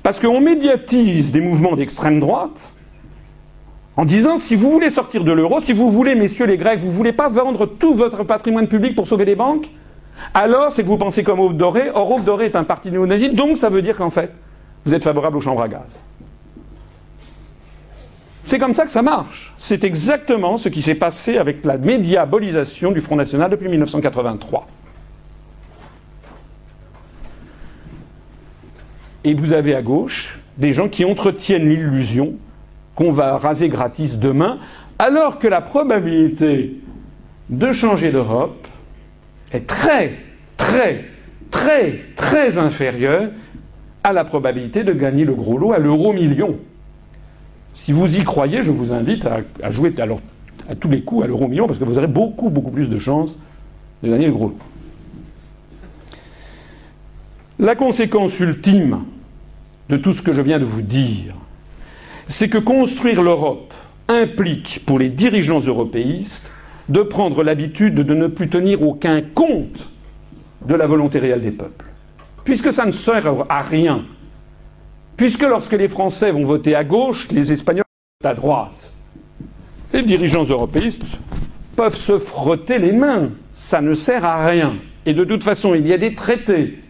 Parce 0.02 0.18
qu'on 0.18 0.40
médiatise 0.40 1.32
des 1.32 1.40
mouvements 1.40 1.76
d'extrême 1.76 2.20
droite 2.20 2.72
en 3.96 4.04
disant 4.04 4.38
si 4.38 4.54
vous 4.54 4.70
voulez 4.70 4.88
sortir 4.88 5.24
de 5.24 5.32
l'euro, 5.32 5.60
si 5.60 5.72
vous 5.72 5.90
voulez, 5.90 6.14
messieurs 6.14 6.46
les 6.46 6.56
Grecs, 6.56 6.80
vous 6.80 6.90
voulez 6.90 7.12
pas 7.12 7.28
vendre 7.28 7.66
tout 7.66 7.94
votre 7.94 8.24
patrimoine 8.24 8.68
public 8.68 8.94
pour 8.94 9.06
sauver 9.06 9.24
les 9.24 9.34
banques, 9.34 9.70
alors 10.34 10.70
c'est 10.70 10.82
que 10.82 10.88
vous 10.88 10.98
pensez 10.98 11.22
comme 11.22 11.40
Aube 11.40 11.56
Dorée. 11.56 11.90
Or, 11.94 12.10
Aube 12.10 12.24
Dorée 12.24 12.46
est 12.46 12.56
un 12.56 12.64
parti 12.64 12.90
néo-nazi, 12.90 13.30
donc 13.30 13.56
ça 13.56 13.68
veut 13.68 13.82
dire 13.82 13.96
qu'en 13.96 14.10
fait, 14.10 14.32
vous 14.84 14.94
êtes 14.94 15.04
favorable 15.04 15.36
aux 15.36 15.40
chambres 15.40 15.62
à 15.62 15.68
gaz. 15.68 15.98
C'est 18.42 18.58
comme 18.58 18.74
ça 18.74 18.84
que 18.84 18.90
ça 18.90 19.02
marche. 19.02 19.54
C'est 19.58 19.84
exactement 19.84 20.56
ce 20.56 20.68
qui 20.68 20.82
s'est 20.82 20.94
passé 20.94 21.36
avec 21.36 21.64
la 21.64 21.78
médiabolisation 21.78 22.90
du 22.90 23.00
Front 23.00 23.16
National 23.16 23.50
depuis 23.50 23.68
1983. 23.68 24.66
Et 29.22 29.34
vous 29.34 29.52
avez 29.52 29.74
à 29.74 29.82
gauche 29.82 30.40
des 30.56 30.72
gens 30.72 30.88
qui 30.88 31.04
entretiennent 31.04 31.68
l'illusion 31.68 32.34
qu'on 32.94 33.12
va 33.12 33.36
raser 33.36 33.68
gratis 33.68 34.18
demain, 34.18 34.58
alors 34.98 35.38
que 35.38 35.46
la 35.46 35.60
probabilité 35.60 36.80
de 37.50 37.72
changer 37.72 38.10
d'Europe 38.10 38.66
est 39.52 39.66
très, 39.66 40.12
très, 40.56 41.04
très, 41.50 42.00
très 42.16 42.58
inférieure 42.58 43.30
à 44.02 44.12
la 44.12 44.24
probabilité 44.24 44.84
de 44.84 44.92
gagner 44.92 45.24
le 45.24 45.34
gros 45.34 45.58
lot 45.58 45.72
à 45.72 45.78
l'euro 45.78 46.12
million. 46.12 46.58
Si 47.74 47.92
vous 47.92 48.18
y 48.18 48.24
croyez, 48.24 48.62
je 48.62 48.70
vous 48.70 48.92
invite 48.92 49.26
à, 49.26 49.70
jouer 49.70 49.94
à 50.68 50.74
tous 50.74 50.88
les 50.88 51.02
coups 51.02 51.24
à 51.24 51.26
l'euro 51.26 51.48
million 51.48 51.66
parce 51.66 51.78
que 51.78 51.84
vous 51.84 51.98
aurez 51.98 52.06
beaucoup, 52.06 52.50
beaucoup 52.50 52.70
plus 52.70 52.88
de 52.88 52.98
chances 52.98 53.38
de 54.02 54.10
gagner 54.10 54.26
le 54.26 54.32
gros 54.32 54.48
lot. 54.48 54.58
La 57.58 57.74
conséquence 57.74 58.40
ultime 58.40 59.04
de 59.90 59.98
tout 59.98 60.12
ce 60.12 60.22
que 60.22 60.32
je 60.32 60.40
viens 60.40 60.58
de 60.58 60.64
vous 60.64 60.82
dire, 60.82 61.34
c'est 62.26 62.48
que 62.48 62.58
construire 62.58 63.22
l'Europe 63.22 63.74
implique 64.08 64.82
pour 64.86 64.98
les 64.98 65.10
dirigeants 65.10 65.60
européistes 65.60 66.49
de 66.90 67.02
prendre 67.02 67.42
l'habitude 67.42 67.94
de 67.94 68.14
ne 68.14 68.26
plus 68.26 68.48
tenir 68.48 68.82
aucun 68.82 69.22
compte 69.22 69.88
de 70.66 70.74
la 70.74 70.86
volonté 70.86 71.20
réelle 71.20 71.40
des 71.40 71.52
peuples. 71.52 71.86
Puisque 72.44 72.72
ça 72.72 72.84
ne 72.84 72.90
sert 72.90 73.32
à 73.48 73.62
rien. 73.62 74.04
Puisque 75.16 75.42
lorsque 75.42 75.72
les 75.72 75.88
Français 75.88 76.32
vont 76.32 76.44
voter 76.44 76.74
à 76.74 76.82
gauche, 76.82 77.28
les 77.30 77.52
Espagnols 77.52 77.84
votent 78.22 78.30
à 78.30 78.34
droite. 78.34 78.92
Les 79.92 80.02
dirigeants 80.02 80.44
européistes 80.44 81.04
peuvent 81.76 81.94
se 81.94 82.18
frotter 82.18 82.78
les 82.78 82.92
mains. 82.92 83.30
Ça 83.54 83.80
ne 83.80 83.94
sert 83.94 84.24
à 84.24 84.46
rien. 84.46 84.74
Et 85.06 85.14
de 85.14 85.24
toute 85.24 85.44
façon, 85.44 85.74
il 85.74 85.86
y 85.86 85.92
a 85.92 85.98
des 85.98 86.14
traités 86.14 86.80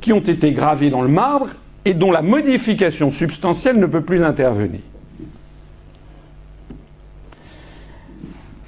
qui 0.00 0.12
ont 0.12 0.20
été 0.20 0.52
gravés 0.52 0.90
dans 0.90 1.02
le 1.02 1.08
marbre 1.08 1.48
et 1.84 1.94
dont 1.94 2.12
la 2.12 2.22
modification 2.22 3.10
substantielle 3.10 3.78
ne 3.78 3.86
peut 3.86 4.02
plus 4.02 4.22
intervenir. 4.22 4.80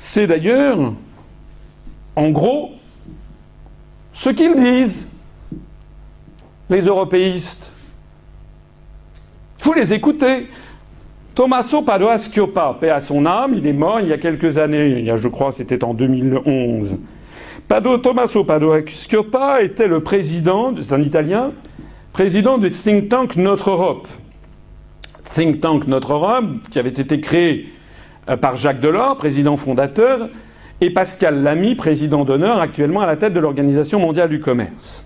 C'est 0.03 0.27
d'ailleurs, 0.27 0.95
en 2.17 2.31
gros, 2.31 2.71
ce 4.15 4.31
qu'ils 4.31 4.55
disent, 4.55 5.07
les 6.71 6.81
européistes. 6.81 7.71
Il 9.59 9.65
faut 9.65 9.75
les 9.75 9.93
écouter. 9.93 10.49
Tommaso 11.35 11.83
Padoa 11.83 12.17
Schioppa, 12.17 12.79
paix 12.81 12.89
à 12.89 13.01
son 13.01 13.27
âme, 13.27 13.53
il 13.55 13.67
est 13.67 13.75
mort 13.75 14.01
il 14.01 14.09
y 14.09 14.15
a 14.15 14.17
quelques 14.17 14.57
années, 14.57 15.05
je 15.15 15.29
crois 15.29 15.53
c'était 15.53 15.85
en 15.85 15.93
2011. 15.93 17.01
Pado, 17.69 17.99
Tommaso 17.99 18.45
Padoa 18.45 18.79
Schioppa 18.87 19.61
était 19.61 19.87
le 19.87 20.03
président, 20.03 20.73
c'est 20.81 20.95
un 20.95 21.03
Italien, 21.03 21.53
président 22.15 22.57
du 22.57 22.71
think 22.71 23.11
tank 23.11 23.37
Notre 23.37 23.69
Europe. 23.69 24.09
Think 25.35 25.61
tank 25.61 25.87
Notre 25.87 26.15
Europe, 26.15 26.47
qui 26.71 26.79
avait 26.79 26.89
été 26.89 27.21
créé 27.21 27.71
par 28.37 28.57
Jacques 28.57 28.81
Delors, 28.81 29.17
président 29.17 29.57
fondateur, 29.57 30.29
et 30.81 30.91
Pascal 30.91 31.43
Lamy, 31.43 31.75
président 31.75 32.25
d'honneur, 32.25 32.61
actuellement 32.61 33.01
à 33.01 33.07
la 33.07 33.17
tête 33.17 33.35
de 33.35 33.41
l'Organisation 33.41 34.01
mondiale 34.01 34.29
du 34.29 34.41
commerce. 34.41 35.05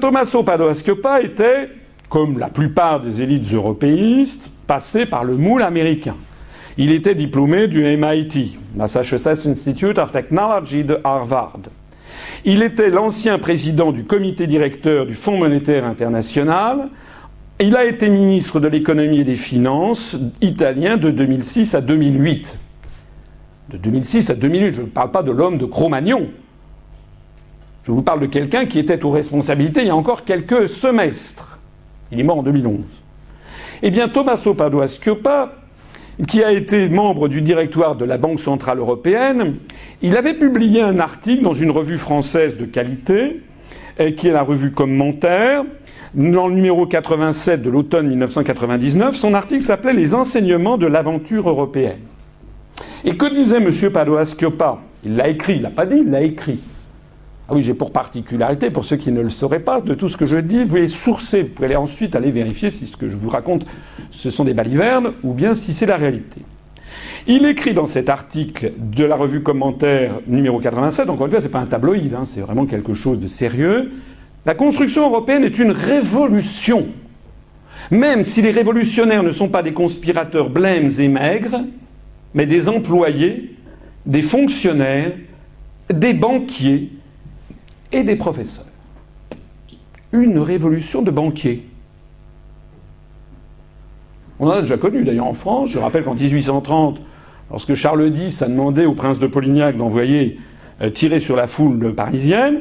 Tommaso 0.00 0.42
Padoa-Schioppa 0.42 1.22
était, 1.22 1.68
comme 2.08 2.38
la 2.38 2.48
plupart 2.48 3.00
des 3.00 3.22
élites 3.22 3.52
européistes, 3.52 4.50
passé 4.66 5.06
par 5.06 5.24
le 5.24 5.36
moule 5.36 5.62
américain. 5.62 6.16
Il 6.76 6.90
était 6.92 7.14
diplômé 7.14 7.68
du 7.68 7.82
MIT, 7.82 8.58
Massachusetts 8.74 9.46
Institute 9.46 9.98
of 9.98 10.12
Technology 10.12 10.84
de 10.84 10.98
Harvard. 11.04 11.58
Il 12.44 12.62
était 12.62 12.90
l'ancien 12.90 13.38
président 13.38 13.92
du 13.92 14.04
comité 14.04 14.46
directeur 14.46 15.06
du 15.06 15.14
Fonds 15.14 15.38
monétaire 15.38 15.84
international. 15.84 16.88
Il 17.60 17.76
a 17.76 17.84
été 17.84 18.08
ministre 18.08 18.58
de 18.58 18.66
l'économie 18.66 19.20
et 19.20 19.24
des 19.24 19.36
finances 19.36 20.16
italien 20.40 20.96
de 20.96 21.12
2006 21.12 21.76
à 21.76 21.80
2008. 21.80 22.58
De 23.68 23.76
2006 23.76 24.30
à 24.30 24.34
2008, 24.34 24.74
je 24.74 24.82
ne 24.82 24.86
parle 24.86 25.12
pas 25.12 25.22
de 25.22 25.30
l'homme 25.30 25.56
de 25.56 25.64
Cro-Magnon. 25.64 26.30
Je 27.84 27.92
vous 27.92 28.02
parle 28.02 28.18
de 28.18 28.26
quelqu'un 28.26 28.66
qui 28.66 28.80
était 28.80 29.04
aux 29.04 29.12
responsabilités 29.12 29.82
il 29.82 29.86
y 29.86 29.90
a 29.90 29.94
encore 29.96 30.24
quelques 30.24 30.68
semestres. 30.68 31.60
Il 32.10 32.18
est 32.18 32.24
mort 32.24 32.38
en 32.38 32.42
2011. 32.42 32.80
Eh 33.82 33.90
bien, 33.90 34.08
Tommaso 34.08 34.54
Padoa 34.54 34.88
Schioppa, 34.88 35.54
qui 36.26 36.42
a 36.42 36.50
été 36.50 36.88
membre 36.88 37.28
du 37.28 37.40
directoire 37.40 37.94
de 37.94 38.04
la 38.04 38.18
Banque 38.18 38.40
centrale 38.40 38.78
européenne, 38.78 39.58
il 40.02 40.16
avait 40.16 40.34
publié 40.34 40.82
un 40.82 40.98
article 40.98 41.44
dans 41.44 41.54
une 41.54 41.70
revue 41.70 41.98
française 41.98 42.56
de 42.56 42.64
qualité, 42.64 43.42
euh, 44.00 44.10
qui 44.10 44.26
est 44.26 44.32
la 44.32 44.42
revue 44.42 44.72
Commentaire, 44.72 45.62
dans 46.14 46.48
le 46.48 46.54
numéro 46.54 46.86
87 46.86 47.62
de 47.62 47.70
l'automne 47.70 48.08
1999. 48.08 49.14
Son 49.14 49.34
article 49.34 49.62
s'appelait 49.62 49.92
Les 49.92 50.14
enseignements 50.14 50.78
de 50.78 50.86
l'aventure 50.86 51.48
européenne. 51.48 52.00
Et 53.04 53.16
que 53.16 53.32
disait 53.32 53.56
M. 53.56 53.70
Padoa 53.92 54.24
Schioppa? 54.24 54.78
Il 55.04 55.16
l'a 55.16 55.28
écrit, 55.28 55.56
il 55.56 55.62
l'a 55.62 55.70
pas 55.70 55.86
dit, 55.86 55.96
il 55.98 56.10
l'a 56.10 56.22
écrit. 56.22 56.60
Ah 57.48 57.52
oui, 57.54 57.62
j'ai 57.62 57.74
pour 57.74 57.92
particularité, 57.92 58.70
pour 58.70 58.86
ceux 58.86 58.96
qui 58.96 59.12
ne 59.12 59.20
le 59.20 59.28
sauraient 59.28 59.60
pas, 59.60 59.82
de 59.82 59.92
tout 59.92 60.08
ce 60.08 60.16
que 60.16 60.24
je 60.24 60.36
dis, 60.36 60.62
vous 60.62 60.68
pouvez 60.68 60.88
sourcer, 60.88 61.42
vous 61.42 61.48
pouvez 61.50 61.76
ensuite 61.76 62.16
aller 62.16 62.30
vérifier 62.30 62.70
si 62.70 62.86
ce 62.86 62.96
que 62.96 63.10
je 63.10 63.16
vous 63.16 63.28
raconte, 63.28 63.66
ce 64.10 64.30
sont 64.30 64.44
des 64.44 64.54
balivernes 64.54 65.12
ou 65.22 65.34
bien 65.34 65.54
si 65.54 65.74
c'est 65.74 65.84
la 65.84 65.96
réalité. 65.96 66.40
Il 67.26 67.44
écrit 67.44 67.74
dans 67.74 67.84
cet 67.84 68.08
article 68.08 68.72
de 68.78 69.04
la 69.04 69.16
revue 69.16 69.42
Commentaire 69.42 70.20
numéro 70.26 70.58
87, 70.58 71.10
encore 71.10 71.26
une 71.26 71.32
fois, 71.32 71.40
c'est 71.42 71.50
pas 71.50 71.58
un 71.58 71.66
tabloïd, 71.66 72.14
hein, 72.14 72.24
c'est 72.26 72.40
vraiment 72.40 72.64
quelque 72.64 72.94
chose 72.94 73.20
de 73.20 73.26
sérieux. 73.26 73.90
La 74.46 74.54
construction 74.54 75.08
européenne 75.08 75.44
est 75.44 75.58
une 75.58 75.70
révolution. 75.70 76.88
Même 77.90 78.24
si 78.24 78.42
les 78.42 78.50
révolutionnaires 78.50 79.22
ne 79.22 79.30
sont 79.30 79.48
pas 79.48 79.62
des 79.62 79.72
conspirateurs 79.72 80.50
blêmes 80.50 80.90
et 80.98 81.08
maigres, 81.08 81.64
mais 82.34 82.46
des 82.46 82.68
employés, 82.68 83.56
des 84.06 84.22
fonctionnaires, 84.22 85.12
des 85.90 86.14
banquiers, 86.14 86.90
et 87.94 88.02
des 88.02 88.16
professeurs. 88.16 88.66
Une 90.12 90.38
révolution 90.38 91.02
de 91.02 91.10
banquiers. 91.10 91.64
On 94.40 94.48
en 94.48 94.50
a 94.50 94.60
déjà 94.60 94.76
connu 94.76 95.04
d'ailleurs 95.04 95.26
en 95.26 95.32
France. 95.32 95.70
Je 95.70 95.78
rappelle 95.78 96.02
qu'en 96.02 96.14
1830, 96.14 97.00
lorsque 97.50 97.74
Charles 97.74 98.12
X 98.14 98.42
a 98.42 98.48
demandé 98.48 98.84
au 98.84 98.94
prince 98.94 99.20
de 99.20 99.26
Polignac 99.26 99.76
d'envoyer 99.76 100.38
euh, 100.82 100.90
tirer 100.90 101.20
sur 101.20 101.36
la 101.36 101.46
foule 101.46 101.94
parisienne, 101.94 102.60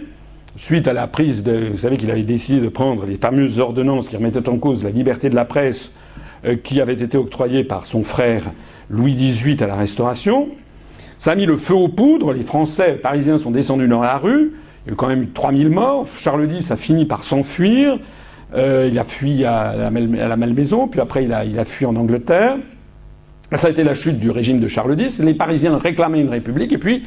suite 0.55 0.87
à 0.87 0.93
la 0.93 1.07
prise 1.07 1.43
de. 1.43 1.69
Vous 1.71 1.79
savez 1.79 1.97
qu'il 1.97 2.11
avait 2.11 2.23
décidé 2.23 2.59
de 2.59 2.69
prendre 2.69 3.05
les 3.05 3.15
fameuses 3.15 3.59
ordonnances 3.59 4.07
qui 4.07 4.17
remettaient 4.17 4.49
en 4.49 4.57
cause 4.57 4.83
la 4.83 4.89
liberté 4.89 5.29
de 5.29 5.35
la 5.35 5.45
presse 5.45 5.91
euh, 6.45 6.55
qui 6.55 6.81
avait 6.81 6.93
été 6.93 7.17
octroyée 7.17 7.63
par 7.63 7.85
son 7.85 8.03
frère 8.03 8.51
Louis 8.89 9.15
XVIII 9.15 9.63
à 9.63 9.67
la 9.67 9.75
Restauration. 9.75 10.49
Ça 11.17 11.31
a 11.31 11.35
mis 11.35 11.45
le 11.45 11.57
feu 11.57 11.73
aux 11.73 11.89
poudres. 11.89 12.33
Les 12.33 12.43
Français 12.43 12.99
parisiens 13.01 13.37
sont 13.37 13.51
descendus 13.51 13.87
dans 13.87 14.01
la 14.01 14.17
rue. 14.17 14.53
Il 14.85 14.89
y 14.89 14.93
a 14.93 14.95
quand 14.95 15.07
même 15.07 15.23
eu 15.23 15.29
3000 15.29 15.69
morts. 15.69 16.05
Charles 16.17 16.51
X 16.51 16.71
a 16.71 16.75
fini 16.75 17.05
par 17.05 17.23
s'enfuir. 17.23 17.97
Euh, 18.55 18.89
il 18.91 18.99
a 18.99 19.03
fui 19.03 19.45
à 19.45 19.73
la, 19.75 19.89
Malmaison, 20.37 20.87
puis 20.87 20.99
après 20.99 21.23
il 21.23 21.33
a, 21.33 21.43
il 21.45 21.57
a 21.57 21.65
fui 21.65 21.85
en 21.85 21.95
Angleterre. 21.95 22.57
Ça 23.55 23.67
a 23.67 23.69
été 23.69 23.83
la 23.83 23.93
chute 23.93 24.19
du 24.19 24.29
régime 24.29 24.59
de 24.59 24.67
Charles 24.67 24.99
X. 24.99 25.19
Les 25.19 25.33
Parisiens 25.33 25.77
réclamaient 25.77 26.21
une 26.21 26.29
république, 26.29 26.73
et 26.73 26.77
puis 26.77 27.03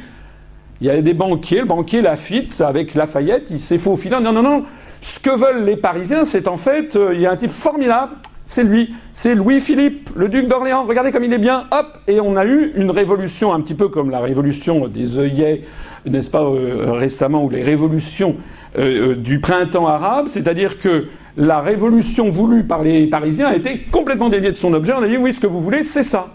il 0.81 0.87
y 0.87 0.89
avait 0.89 1.01
des 1.01 1.13
banquiers, 1.13 1.59
le 1.59 1.65
banquier 1.65 2.01
Lafitte 2.01 2.61
avec 2.61 2.93
Lafayette, 2.93 3.45
qui 3.45 3.59
s'est 3.59 3.77
faufilé. 3.77 4.17
Non, 4.21 4.31
non, 4.31 4.43
non. 4.43 4.63
Ce 5.01 5.19
que 5.19 5.29
veulent 5.29 5.65
les 5.65 5.77
Parisiens, 5.77 6.25
c'est 6.25 6.47
en 6.47 6.57
fait, 6.57 6.95
euh, 6.95 7.13
il 7.13 7.21
y 7.21 7.25
a 7.25 7.31
un 7.31 7.37
type 7.37 7.51
formidable. 7.51 8.13
C'est 8.45 8.63
lui, 8.63 8.93
c'est 9.11 9.35
Louis-Philippe, 9.35 10.09
le 10.15 10.29
duc 10.29 10.47
d'Orléans. 10.47 10.85
Regardez 10.85 11.11
comme 11.11 11.25
il 11.25 11.33
est 11.33 11.37
bien, 11.37 11.65
hop 11.71 11.97
Et 12.07 12.21
on 12.21 12.37
a 12.37 12.45
eu 12.45 12.71
une 12.75 12.91
révolution, 12.91 13.53
un 13.53 13.59
petit 13.59 13.75
peu 13.75 13.89
comme 13.89 14.09
la 14.09 14.19
révolution 14.19 14.87
des 14.87 15.19
œillets 15.19 15.65
n'est-ce 16.09 16.29
pas, 16.29 16.43
euh, 16.43 16.91
récemment, 16.91 17.43
ou 17.43 17.49
les 17.49 17.61
révolutions 17.61 18.37
euh, 18.77 19.15
du 19.15 19.39
printemps 19.39 19.87
arabe, 19.87 20.27
c'est-à-dire 20.27 20.79
que 20.79 21.07
la 21.35 21.61
révolution 21.61 22.29
voulue 22.29 22.63
par 22.63 22.83
les 22.83 23.07
Parisiens 23.07 23.47
a 23.47 23.55
été 23.55 23.79
complètement 23.91 24.29
déviée 24.29 24.51
de 24.51 24.57
son 24.57 24.73
objet. 24.73 24.93
On 24.93 25.03
a 25.03 25.07
dit 25.07 25.17
oui, 25.17 25.33
ce 25.33 25.39
que 25.39 25.47
vous 25.47 25.61
voulez, 25.61 25.83
c'est 25.83 26.03
ça. 26.03 26.27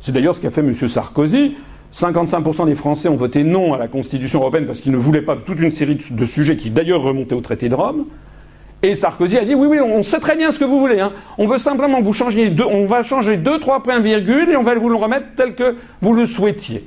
C'est 0.00 0.12
d'ailleurs 0.12 0.34
ce 0.34 0.40
qu'a 0.40 0.50
fait 0.50 0.60
M. 0.60 0.72
Sarkozy. 0.74 1.56
55% 1.94 2.66
des 2.66 2.74
Français 2.74 3.08
ont 3.08 3.16
voté 3.16 3.44
non 3.44 3.72
à 3.72 3.78
la 3.78 3.86
Constitution 3.86 4.40
européenne 4.40 4.66
parce 4.66 4.80
qu'ils 4.80 4.92
ne 4.92 4.96
voulaient 4.96 5.22
pas 5.22 5.36
toute 5.36 5.60
une 5.60 5.70
série 5.70 5.98
de 6.10 6.26
sujets 6.26 6.56
qui 6.56 6.70
d'ailleurs 6.70 7.02
remontaient 7.02 7.36
au 7.36 7.40
traité 7.40 7.68
de 7.68 7.74
Rome. 7.74 8.06
Et 8.82 8.94
Sarkozy 8.94 9.38
a 9.38 9.44
dit 9.44 9.54
oui, 9.54 9.68
oui, 9.68 9.80
on 9.80 10.02
sait 10.02 10.18
très 10.18 10.36
bien 10.36 10.50
ce 10.50 10.58
que 10.58 10.64
vous 10.64 10.80
voulez. 10.80 11.00
Hein. 11.00 11.12
On 11.38 11.46
veut 11.46 11.58
simplement 11.58 12.00
que 12.00 12.04
vous 12.04 12.12
changiez 12.12 12.50
deux, 12.50 12.64
on 12.64 12.84
va 12.84 13.02
changer 13.02 13.36
deux, 13.36 13.58
trois 13.60 13.82
points 13.82 14.00
virgule 14.00 14.50
et 14.50 14.56
on 14.56 14.62
va 14.62 14.74
vous 14.74 14.88
le 14.88 14.96
remettre 14.96 15.26
tel 15.36 15.54
que 15.54 15.76
vous 16.02 16.12
le 16.12 16.26
souhaitiez. 16.26 16.84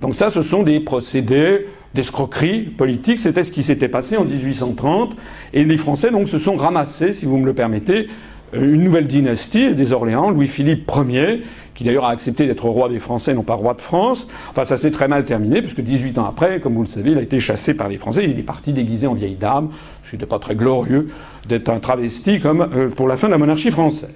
Donc 0.00 0.14
ça, 0.14 0.30
ce 0.30 0.42
sont 0.42 0.64
des 0.64 0.80
procédés 0.80 1.66
d'escroquerie 1.94 2.62
politique. 2.62 3.20
C'était 3.20 3.44
ce 3.44 3.50
qui 3.50 3.62
s'était 3.62 3.88
passé 3.88 4.16
en 4.16 4.24
1830. 4.24 5.16
Et 5.54 5.64
les 5.64 5.76
Français, 5.76 6.10
donc, 6.10 6.28
se 6.28 6.38
sont 6.38 6.56
ramassés, 6.56 7.12
si 7.12 7.24
vous 7.24 7.38
me 7.38 7.46
le 7.46 7.54
permettez, 7.54 8.08
euh, 8.54 8.74
une 8.74 8.84
nouvelle 8.84 9.06
dynastie 9.06 9.74
des 9.74 9.92
Orléans, 9.92 10.30
Louis-Philippe 10.30 10.90
Ier, 11.08 11.42
qui 11.76 11.84
d'ailleurs 11.84 12.06
a 12.06 12.10
accepté 12.10 12.46
d'être 12.46 12.68
roi 12.68 12.88
des 12.88 12.98
Français, 12.98 13.34
non 13.34 13.42
pas 13.42 13.54
roi 13.54 13.74
de 13.74 13.80
France. 13.80 14.26
Enfin, 14.50 14.64
ça 14.64 14.78
s'est 14.78 14.90
très 14.90 15.06
mal 15.06 15.24
terminé, 15.24 15.60
puisque 15.60 15.82
18 15.82 16.18
ans 16.18 16.24
après, 16.24 16.58
comme 16.58 16.74
vous 16.74 16.82
le 16.82 16.88
savez, 16.88 17.12
il 17.12 17.18
a 17.18 17.22
été 17.22 17.38
chassé 17.38 17.74
par 17.74 17.88
les 17.88 17.98
Français. 17.98 18.24
Il 18.24 18.38
est 18.38 18.42
parti 18.42 18.72
déguisé 18.72 19.06
en 19.06 19.14
vieille 19.14 19.36
dame. 19.36 19.68
Ce 20.02 20.16
n'était 20.16 20.26
pas 20.26 20.38
très 20.38 20.56
glorieux 20.56 21.08
d'être 21.46 21.68
un 21.68 21.78
travesti 21.78 22.40
comme 22.40 22.62
euh, 22.62 22.88
pour 22.88 23.06
la 23.06 23.16
fin 23.16 23.28
de 23.28 23.32
la 23.32 23.38
monarchie 23.38 23.70
française. 23.70 24.14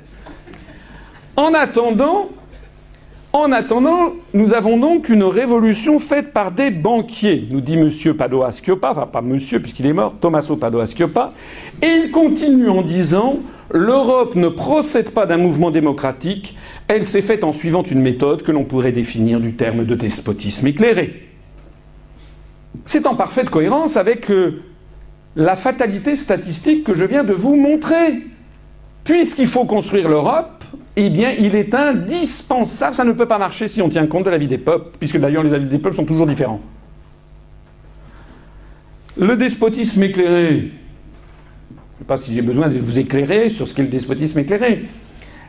En 1.37 1.53
attendant, 1.55 2.29
en 3.33 3.53
attendant, 3.53 4.13
nous 4.35 4.55
avons 4.55 4.77
donc 4.77 5.09
une 5.09 5.23
révolution 5.23 5.99
faite 5.99 6.33
par 6.33 6.51
des 6.51 6.71
banquiers, 6.71 7.47
nous 7.53 7.61
dit 7.61 7.75
M. 7.75 7.91
Padoa 8.15 8.51
Schioppa, 8.51 8.91
enfin 8.91 9.07
pas 9.07 9.23
monsieur 9.23 9.61
puisqu'il 9.61 9.87
est 9.87 9.93
mort, 9.93 10.15
Tommaso 10.21 10.57
Padoa 10.57 10.87
Schioppa, 10.87 11.33
et 11.81 11.87
il 11.87 12.11
continue 12.11 12.69
en 12.69 12.83
disant 12.83 13.39
L'Europe 13.73 14.35
ne 14.35 14.49
procède 14.49 15.11
pas 15.13 15.27
d'un 15.27 15.37
mouvement 15.37 15.71
démocratique, 15.71 16.57
elle 16.89 17.05
s'est 17.05 17.23
faite 17.23 17.45
en 17.45 17.53
suivant 17.53 17.85
une 17.85 18.01
méthode 18.01 18.43
que 18.43 18.51
l'on 18.51 18.65
pourrait 18.65 18.91
définir 18.91 19.41
du 19.41 19.55
terme 19.55 19.85
de 19.85 19.95
despotisme 19.95 20.67
éclairé. 20.67 21.29
C'est 22.85 23.07
en 23.07 23.15
parfaite 23.15 23.49
cohérence 23.49 23.97
avec 23.97 24.29
euh, 24.31 24.63
la 25.37 25.55
fatalité 25.55 26.17
statistique 26.17 26.83
que 26.83 26.95
je 26.95 27.05
viens 27.05 27.23
de 27.23 27.33
vous 27.33 27.55
montrer. 27.55 28.25
Puisqu'il 29.05 29.47
faut 29.47 29.65
construire 29.65 30.09
l'Europe, 30.09 30.60
eh 30.97 31.09
bien, 31.09 31.31
il 31.31 31.55
est 31.55 31.75
indispensable. 31.75 32.95
Ça 32.95 33.05
ne 33.05 33.13
peut 33.13 33.27
pas 33.27 33.39
marcher 33.39 33.69
si 33.69 33.81
on 33.81 33.89
tient 33.89 34.07
compte 34.07 34.25
de 34.25 34.31
la 34.31 34.39
vie 34.39 34.49
des 34.49 34.59
peuples, 34.59 34.97
puisque 34.99 35.19
d'ailleurs 35.19 35.43
les 35.43 35.53
avis 35.53 35.67
des 35.67 35.79
peuples 35.79 35.97
sont 35.97 36.05
toujours 36.05 36.27
différents. 36.27 36.61
Le 39.17 39.37
despotisme 39.37 40.03
éclairé. 40.03 40.51
Je 40.51 40.57
ne 40.57 41.99
sais 41.99 42.05
pas 42.07 42.17
si 42.17 42.35
j'ai 42.35 42.43
besoin 42.43 42.69
de 42.69 42.79
vous 42.79 42.99
éclairer 42.99 43.51
sur 43.51 43.67
ce 43.67 43.75
qu'est 43.75 43.83
le 43.83 43.89
despotisme 43.89 44.39
éclairé. 44.39 44.85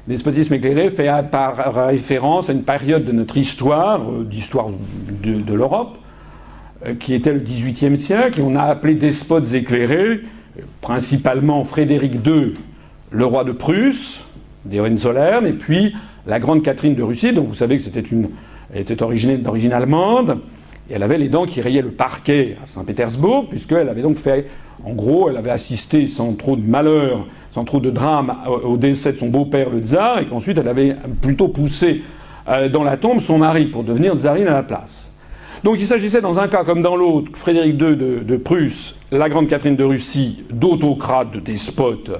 Le 0.07 0.13
despotisme 0.13 0.55
éclairé 0.55 0.89
fait 0.89 1.09
référence 1.09 2.49
à 2.49 2.53
une 2.53 2.63
période 2.63 3.05
de 3.05 3.11
notre 3.11 3.37
histoire, 3.37 4.01
euh, 4.09 4.23
d'histoire 4.23 4.69
de, 5.23 5.53
l'Europe, 5.53 5.97
euh, 6.85 6.95
qui 6.95 7.13
était 7.13 7.31
le 7.31 7.39
XVIIIe 7.39 7.97
siècle, 7.97 8.39
et 8.39 8.43
on 8.43 8.55
a 8.55 8.63
appelé 8.63 8.95
despotes 8.95 9.53
éclairés, 9.53 10.21
principalement 10.81 11.63
Frédéric 11.63 12.13
II, 12.25 12.53
le 13.11 13.25
roi 13.25 13.43
de 13.43 13.51
Prusse, 13.51 14.25
des 14.65 14.79
Hohenzollern, 14.79 15.45
et 15.45 15.53
puis 15.53 15.95
la 16.27 16.39
grande 16.39 16.63
Catherine 16.63 16.95
de 16.95 17.03
Russie, 17.03 17.33
dont 17.33 17.43
vous 17.43 17.53
savez 17.53 17.77
que 17.77 17.83
c'était 17.83 17.99
une, 17.99 18.29
elle 18.73 18.81
était 18.81 18.95
d'origine 18.95 19.73
allemande, 19.73 20.39
et 20.89 20.93
elle 20.93 21.03
avait 21.03 21.17
les 21.17 21.29
dents 21.29 21.45
qui 21.45 21.61
rayaient 21.61 21.81
le 21.81 21.91
parquet 21.91 22.57
à 22.61 22.65
Saint-Pétersbourg, 22.65 23.47
puisqu'elle 23.49 23.89
avait 23.89 24.01
donc 24.01 24.17
fait, 24.17 24.47
en 24.83 24.93
gros, 24.93 25.29
elle 25.29 25.37
avait 25.37 25.51
assisté 25.51 26.07
sans 26.07 26.33
trop 26.33 26.55
de 26.55 26.61
malheur, 26.61 27.25
sans 27.51 27.65
trop 27.65 27.79
de 27.79 27.89
drame, 27.89 28.35
au 28.63 28.77
décès 28.77 29.13
de 29.13 29.17
son 29.17 29.29
beau-père, 29.29 29.69
le 29.69 29.79
tsar, 29.79 30.19
et 30.19 30.25
qu'ensuite 30.25 30.57
elle 30.57 30.67
avait 30.67 30.95
plutôt 31.21 31.49
poussé 31.49 32.01
euh, 32.47 32.69
dans 32.69 32.83
la 32.83 32.97
tombe 32.97 33.19
son 33.19 33.37
mari 33.37 33.65
pour 33.65 33.83
devenir 33.83 34.15
tsarine 34.15 34.47
à 34.47 34.53
la 34.53 34.63
place. 34.63 35.11
Donc 35.63 35.77
il 35.79 35.85
s'agissait 35.85 36.21
dans 36.21 36.39
un 36.39 36.47
cas 36.47 36.63
comme 36.63 36.81
dans 36.81 36.95
l'autre, 36.95 37.31
Frédéric 37.35 37.79
II 37.79 37.95
de, 37.95 38.37
Prusse, 38.37 38.97
la 39.11 39.29
grande 39.29 39.47
Catherine 39.47 39.75
de 39.75 39.83
Russie, 39.83 40.43
d'autocrates, 40.49 41.31
de 41.31 41.39
despotes, 41.39 42.11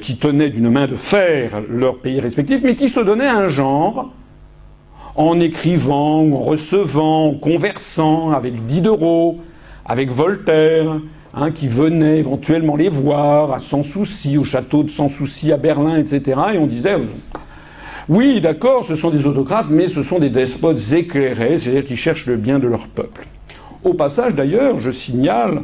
qui 0.00 0.16
tenaient 0.16 0.50
d'une 0.50 0.70
main 0.70 0.86
de 0.86 0.94
fer 0.96 1.60
leurs 1.68 1.98
pays 1.98 2.20
respectifs, 2.20 2.60
mais 2.62 2.76
qui 2.76 2.88
se 2.88 3.00
donnaient 3.00 3.26
un 3.26 3.48
genre 3.48 4.12
en 5.14 5.40
écrivant, 5.40 6.20
en 6.20 6.40
recevant, 6.40 7.28
en 7.28 7.34
conversant 7.34 8.30
avec 8.30 8.66
Diderot, 8.66 9.38
avec 9.84 10.10
Voltaire, 10.10 11.00
hein, 11.34 11.50
qui 11.50 11.68
venait 11.68 12.18
éventuellement 12.18 12.76
les 12.76 12.88
voir 12.88 13.52
à 13.52 13.58
Sans 13.58 13.82
Souci, 13.82 14.38
au 14.38 14.44
château 14.44 14.82
de 14.82 14.90
Sans 14.90 15.08
Souci 15.08 15.52
à 15.52 15.56
Berlin, 15.56 15.98
etc. 15.98 16.40
Et 16.54 16.58
on 16.58 16.66
disait, 16.66 16.96
Oui, 18.08 18.40
d'accord, 18.40 18.84
ce 18.84 18.94
sont 18.94 19.10
des 19.10 19.26
autocrates, 19.26 19.66
mais 19.68 19.88
ce 19.88 20.02
sont 20.02 20.18
des 20.18 20.30
despotes 20.30 20.92
éclairés, 20.92 21.58
c'est-à-dire 21.58 21.84
qui 21.84 21.96
cherchent 21.96 22.26
le 22.26 22.36
bien 22.36 22.58
de 22.58 22.68
leur 22.68 22.88
peuple. 22.88 23.26
Au 23.84 23.94
passage, 23.94 24.34
d'ailleurs, 24.34 24.78
je 24.78 24.90
signale, 24.90 25.62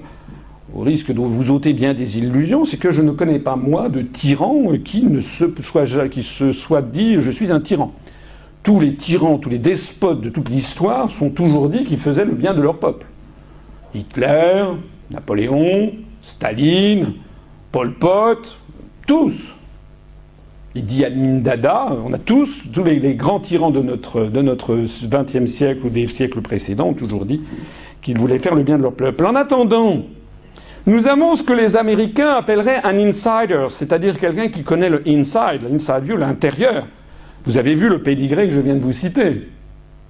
au 0.74 0.80
risque 0.80 1.12
de 1.12 1.18
vous 1.18 1.50
ôter 1.50 1.72
bien 1.72 1.94
des 1.94 2.18
illusions, 2.18 2.64
c'est 2.64 2.76
que 2.76 2.90
je 2.90 3.02
ne 3.02 3.12
connais 3.12 3.38
pas, 3.38 3.56
moi, 3.56 3.88
de 3.88 4.02
tyran 4.02 4.64
qui, 4.84 5.04
ne 5.04 5.20
se 5.20 5.46
soit, 5.62 6.08
qui 6.08 6.22
se 6.22 6.52
soit 6.52 6.82
dit 6.82 7.20
je 7.20 7.30
suis 7.30 7.50
un 7.50 7.60
tyran. 7.60 7.92
Tous 8.62 8.80
les 8.80 8.94
tyrans, 8.94 9.38
tous 9.38 9.48
les 9.48 9.58
despotes 9.58 10.20
de 10.20 10.28
toute 10.28 10.50
l'histoire 10.50 11.08
sont 11.08 11.30
toujours 11.30 11.70
dit 11.70 11.84
qu'ils 11.84 11.98
faisaient 11.98 12.24
le 12.24 12.34
bien 12.34 12.54
de 12.54 12.60
leur 12.60 12.78
peuple. 12.78 13.06
Hitler, 13.94 14.64
Napoléon, 15.10 15.92
Staline, 16.20 17.14
Pol 17.72 17.94
Pot, 17.94 18.58
tous. 19.06 19.54
Idi 20.74 21.04
Amin 21.04 21.38
Dada, 21.38 21.88
on 22.04 22.12
a 22.12 22.18
tous, 22.18 22.70
tous 22.70 22.84
les, 22.84 23.14
grands 23.14 23.40
tyrans 23.40 23.70
de 23.70 23.80
notre, 23.80 24.24
de 24.24 24.42
notre 24.42 24.76
20e 24.76 25.46
siècle 25.46 25.86
ou 25.86 25.88
des 25.88 26.06
siècles 26.06 26.42
précédents 26.42 26.88
ont 26.88 26.94
toujours 26.94 27.24
dit 27.24 27.40
qu'ils 28.02 28.18
voulaient 28.18 28.38
faire 28.38 28.54
le 28.54 28.62
bien 28.62 28.76
de 28.76 28.82
leur 28.82 28.92
peuple. 28.92 29.24
En 29.24 29.34
attendant, 29.34 30.02
nous 30.88 31.06
avons 31.06 31.36
ce 31.36 31.42
que 31.42 31.52
les 31.52 31.76
Américains 31.76 32.30
appelleraient 32.30 32.80
un 32.82 32.98
insider, 32.98 33.66
c'est-à-dire 33.68 34.18
quelqu'un 34.18 34.48
qui 34.48 34.62
connaît 34.62 34.88
le 34.88 35.02
inside, 35.06 35.60
l'inside 35.70 36.02
view, 36.02 36.16
l'intérieur. 36.16 36.86
Vous 37.44 37.58
avez 37.58 37.74
vu 37.74 37.90
le 37.90 38.02
pédigré 38.02 38.48
que 38.48 38.54
je 38.54 38.60
viens 38.60 38.74
de 38.74 38.80
vous 38.80 38.92
citer. 38.92 39.48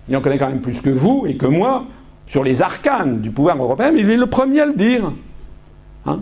Il 0.09 0.17
en 0.17 0.21
connaît 0.21 0.39
quand 0.39 0.49
même 0.49 0.61
plus 0.61 0.81
que 0.81 0.91
vous 0.91 1.25
et 1.27 1.37
que 1.37 1.47
moi 1.47 1.87
sur 2.27 2.45
les 2.45 2.63
arcanes 2.63 3.21
du 3.21 3.33
pouvoir 3.33 3.57
européen, 3.57 3.91
mais 3.91 4.01
il 4.01 4.11
est 4.11 4.17
le 4.17 4.27
premier 4.27 4.61
à 4.61 4.67
le 4.67 4.75
dire. 4.75 5.13
Hein 6.07 6.21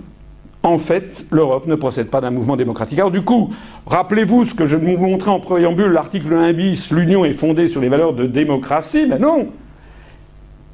en 0.63 0.79
fait, 0.79 1.27
l'Europe 1.31 1.67
ne 1.67 1.75
procède 1.75 2.09
pas 2.09 2.23
d'un 2.23 2.31
mouvement 2.31 2.57
démocratique. 2.57 2.99
Alors 2.99 3.11
du 3.11 3.23
coup, 3.23 3.53
rappelez-vous 3.85 4.47
ce 4.47 4.55
que 4.55 4.65
je 4.65 4.77
vous 4.77 4.97
montrais 4.97 5.31
en 5.31 5.39
préambule, 5.39 5.93
l'article 5.93 6.33
1 6.33 6.55
bis, 6.55 6.93
l'Union 6.93 7.27
est 7.27 7.35
fondée 7.35 7.69
sur 7.69 7.83
les 7.83 7.91
valeurs 7.91 8.15
de 8.15 8.27
démocratie, 8.27 9.05
mais 9.07 9.19
non 9.19 9.49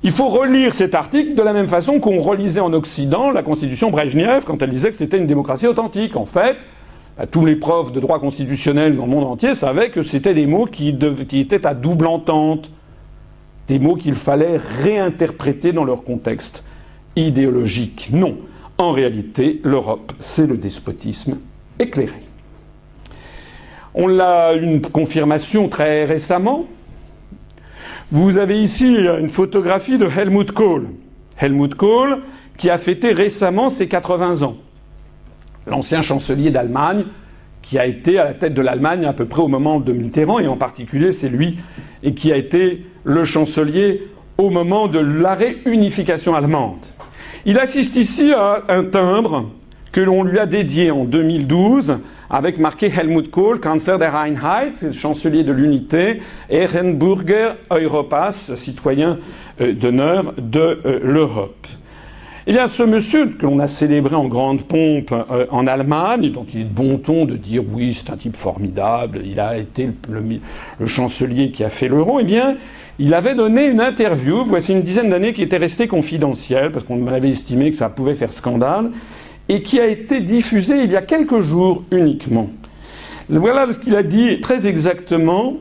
il 0.04 0.10
faut 0.10 0.28
relire 0.28 0.74
cet 0.74 0.94
article 0.94 1.34
de 1.34 1.42
la 1.42 1.52
même 1.52 1.68
façon 1.68 2.00
qu'on 2.00 2.20
relisait 2.20 2.60
en 2.60 2.72
Occident 2.72 3.30
la 3.30 3.42
constitution 3.42 3.90
Brejnev 3.90 4.44
quand 4.44 4.60
elle 4.60 4.70
disait 4.70 4.90
que 4.90 4.96
c'était 4.96 5.18
une 5.18 5.28
démocratie 5.28 5.68
authentique. 5.68 6.16
En 6.16 6.26
fait, 6.26 6.56
bah, 7.16 7.26
tous 7.26 7.46
les 7.46 7.56
profs 7.56 7.92
de 7.92 8.00
droit 8.00 8.18
constitutionnel 8.18 8.96
dans 8.96 9.04
le 9.04 9.10
monde 9.10 9.24
entier 9.24 9.54
savaient 9.54 9.90
que 9.90 10.02
c'était 10.02 10.34
des 10.34 10.46
mots 10.46 10.66
qui, 10.66 10.88
étaient 10.88 11.66
à 11.66 11.74
double 11.74 12.06
entente, 12.08 12.72
des 13.68 13.78
mots 13.78 13.94
qu'il 13.94 14.16
fallait 14.16 14.56
réinterpréter 14.56 15.72
dans 15.72 15.84
leur 15.84 16.02
contexte 16.02 16.64
idéologique. 17.14 18.08
Non. 18.12 18.36
En 18.78 18.90
réalité, 18.90 19.60
l'Europe, 19.62 20.12
c'est 20.18 20.46
le 20.46 20.56
despotisme 20.56 21.38
éclairé. 21.78 22.22
On 23.94 24.08
l'a 24.08 24.54
une 24.54 24.80
confirmation 24.80 25.68
très 25.68 26.04
récemment. 26.04 26.64
Vous 28.12 28.36
avez 28.36 28.60
ici 28.60 28.94
une 28.94 29.30
photographie 29.30 29.96
de 29.96 30.06
Helmut 30.06 30.52
Kohl. 30.52 30.88
Helmut 31.40 31.74
Kohl, 31.74 32.18
qui 32.58 32.68
a 32.68 32.76
fêté 32.76 33.14
récemment 33.14 33.70
ses 33.70 33.88
80 33.88 34.42
ans. 34.42 34.58
L'ancien 35.66 36.02
chancelier 36.02 36.50
d'Allemagne, 36.50 37.06
qui 37.62 37.78
a 37.78 37.86
été 37.86 38.18
à 38.18 38.24
la 38.24 38.34
tête 38.34 38.52
de 38.52 38.60
l'Allemagne 38.60 39.06
à 39.06 39.14
peu 39.14 39.24
près 39.24 39.40
au 39.40 39.48
moment 39.48 39.80
de 39.80 39.94
Mitterrand, 39.94 40.40
et 40.40 40.46
en 40.46 40.58
particulier 40.58 41.10
c'est 41.10 41.30
lui 41.30 41.56
qui 42.14 42.30
a 42.30 42.36
été 42.36 42.84
le 43.04 43.24
chancelier 43.24 44.06
au 44.36 44.50
moment 44.50 44.88
de 44.88 44.98
la 44.98 45.32
réunification 45.32 46.34
allemande. 46.34 46.84
Il 47.46 47.58
assiste 47.58 47.96
ici 47.96 48.34
à 48.34 48.62
un 48.68 48.84
timbre 48.84 49.48
que 49.92 50.00
l'on 50.00 50.24
lui 50.24 50.38
a 50.38 50.46
dédié 50.46 50.90
en 50.90 51.04
2012 51.04 51.98
avec 52.30 52.58
marqué 52.58 52.86
Helmut 52.86 53.30
Kohl, 53.30 53.60
Kanzler 53.60 53.98
der 53.98 54.14
Einheit, 54.16 54.92
chancelier 54.92 55.44
de 55.44 55.52
l'unité, 55.52 56.20
Ehrenburger 56.48 57.56
Europass, 57.70 58.54
citoyen 58.54 59.18
euh, 59.60 59.74
d'honneur 59.74 60.32
de 60.38 60.80
euh, 60.86 61.00
l'Europe. 61.04 61.66
Eh 62.46 62.52
bien, 62.52 62.66
ce 62.66 62.82
monsieur 62.82 63.26
que 63.26 63.46
l'on 63.46 63.60
a 63.60 63.68
célébré 63.68 64.16
en 64.16 64.24
grande 64.24 64.62
pompe 64.62 65.12
euh, 65.12 65.46
en 65.50 65.66
Allemagne, 65.66 66.32
dont 66.32 66.46
il 66.52 66.62
est 66.62 66.64
de 66.64 66.70
bon 66.70 66.96
ton 66.96 67.24
de 67.24 67.36
dire 67.36 67.62
oui, 67.70 67.94
c'est 67.94 68.10
un 68.10 68.16
type 68.16 68.34
formidable, 68.34 69.20
il 69.24 69.38
a 69.38 69.58
été 69.58 69.90
le, 70.08 70.86
chancelier 70.86 71.52
qui 71.52 71.62
a 71.62 71.68
fait 71.68 71.86
l'euro, 71.86 72.18
eh 72.18 72.24
bien, 72.24 72.56
il 72.98 73.14
avait 73.14 73.34
donné 73.34 73.66
une 73.66 73.80
interview, 73.80 74.42
voici 74.44 74.72
une 74.72 74.82
dizaine 74.82 75.10
d'années, 75.10 75.34
qui 75.34 75.42
était 75.42 75.58
restée 75.58 75.86
confidentielle, 75.86 76.72
parce 76.72 76.84
qu'on 76.84 77.06
avait 77.06 77.30
estimé 77.30 77.70
que 77.70 77.76
ça 77.76 77.90
pouvait 77.90 78.14
faire 78.14 78.32
scandale, 78.32 78.90
et 79.48 79.62
qui 79.62 79.80
a 79.80 79.86
été 79.86 80.20
diffusée 80.20 80.84
il 80.84 80.90
y 80.90 80.96
a 80.96 81.02
quelques 81.02 81.40
jours 81.40 81.84
uniquement. 81.90 82.50
Voilà 83.28 83.72
ce 83.72 83.78
qu'il 83.78 83.96
a 83.96 84.02
dit 84.02 84.40
très 84.40 84.66
exactement. 84.66 85.56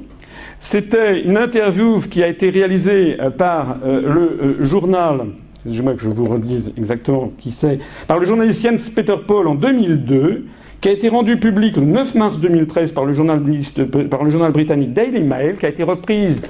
C'était 0.60 1.22
une 1.22 1.38
interview 1.38 2.00
qui 2.02 2.22
a 2.22 2.28
été 2.28 2.52
réalisée 2.52 3.18
euh, 3.20 3.32
par 3.32 3.78
euh, 3.84 4.02
le 4.02 4.22
euh, 4.22 4.64
journal, 4.64 5.22
que 5.66 5.72
je 5.72 6.08
vous 6.08 6.26
redise 6.26 6.72
exactement 6.78 7.32
qui 7.40 7.50
c'est, 7.50 7.80
par 8.08 8.20
le 8.20 8.26
journaliste 8.26 8.62
Jens 8.64 8.90
Peter 8.92 9.16
Paul 9.26 9.48
en 9.48 9.56
2002, 9.56 10.46
qui 10.80 10.90
a 10.90 10.92
été 10.92 11.10
rendue 11.10 11.40
publique 11.40 11.78
le 11.78 11.86
9 11.86 12.16
mars 12.16 12.40
2013 12.40 12.92
par 12.92 13.06
le, 13.06 14.08
par 14.08 14.24
le 14.24 14.30
journal 14.30 14.52
britannique 14.52 14.94
Daily 14.94 15.22
Mail, 15.22 15.58
qui 15.58 15.66
a 15.66 15.70
été 15.70 15.84
reprise 15.84 16.42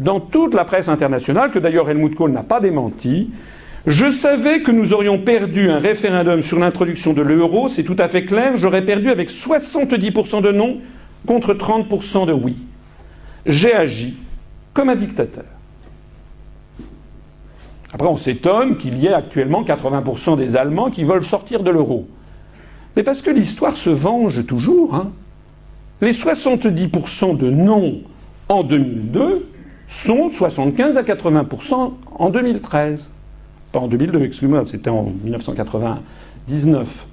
dans 0.00 0.20
toute 0.20 0.52
la 0.52 0.66
presse 0.66 0.88
internationale, 0.88 1.50
que 1.50 1.58
d'ailleurs 1.58 1.88
Helmut 1.88 2.14
Kohl 2.14 2.32
n'a 2.32 2.42
pas 2.42 2.60
démenti. 2.60 3.30
Je 3.86 4.10
savais 4.10 4.62
que 4.62 4.72
nous 4.72 4.92
aurions 4.92 5.20
perdu 5.20 5.70
un 5.70 5.78
référendum 5.78 6.42
sur 6.42 6.58
l'introduction 6.58 7.12
de 7.12 7.22
l'euro, 7.22 7.68
c'est 7.68 7.84
tout 7.84 7.96
à 8.00 8.08
fait 8.08 8.24
clair, 8.24 8.56
j'aurais 8.56 8.84
perdu 8.84 9.10
avec 9.10 9.30
70% 9.30 10.42
de 10.42 10.50
non 10.50 10.78
contre 11.24 11.54
30% 11.54 12.26
de 12.26 12.32
oui. 12.32 12.56
J'ai 13.46 13.72
agi 13.72 14.18
comme 14.74 14.88
un 14.88 14.96
dictateur. 14.96 15.44
Après, 17.92 18.08
on 18.08 18.16
s'étonne 18.16 18.76
qu'il 18.76 18.98
y 18.98 19.06
ait 19.06 19.12
actuellement 19.12 19.62
80% 19.62 20.36
des 20.36 20.56
Allemands 20.56 20.90
qui 20.90 21.04
veulent 21.04 21.24
sortir 21.24 21.62
de 21.62 21.70
l'euro. 21.70 22.08
Mais 22.96 23.04
parce 23.04 23.22
que 23.22 23.30
l'histoire 23.30 23.76
se 23.76 23.90
venge 23.90 24.44
toujours. 24.46 24.96
Hein. 24.96 25.12
Les 26.00 26.12
70% 26.12 27.36
de 27.36 27.50
non 27.50 28.00
en 28.48 28.64
2002 28.64 29.48
sont 29.88 30.28
75 30.28 30.96
à 30.98 31.02
80% 31.02 31.92
en 32.18 32.30
2013. 32.30 33.12
Pas 33.72 33.80
en 33.80 33.88
2002, 33.88 34.22
excusez-moi, 34.24 34.64
c'était 34.66 34.90
en 34.90 35.12
1999. 35.24 37.06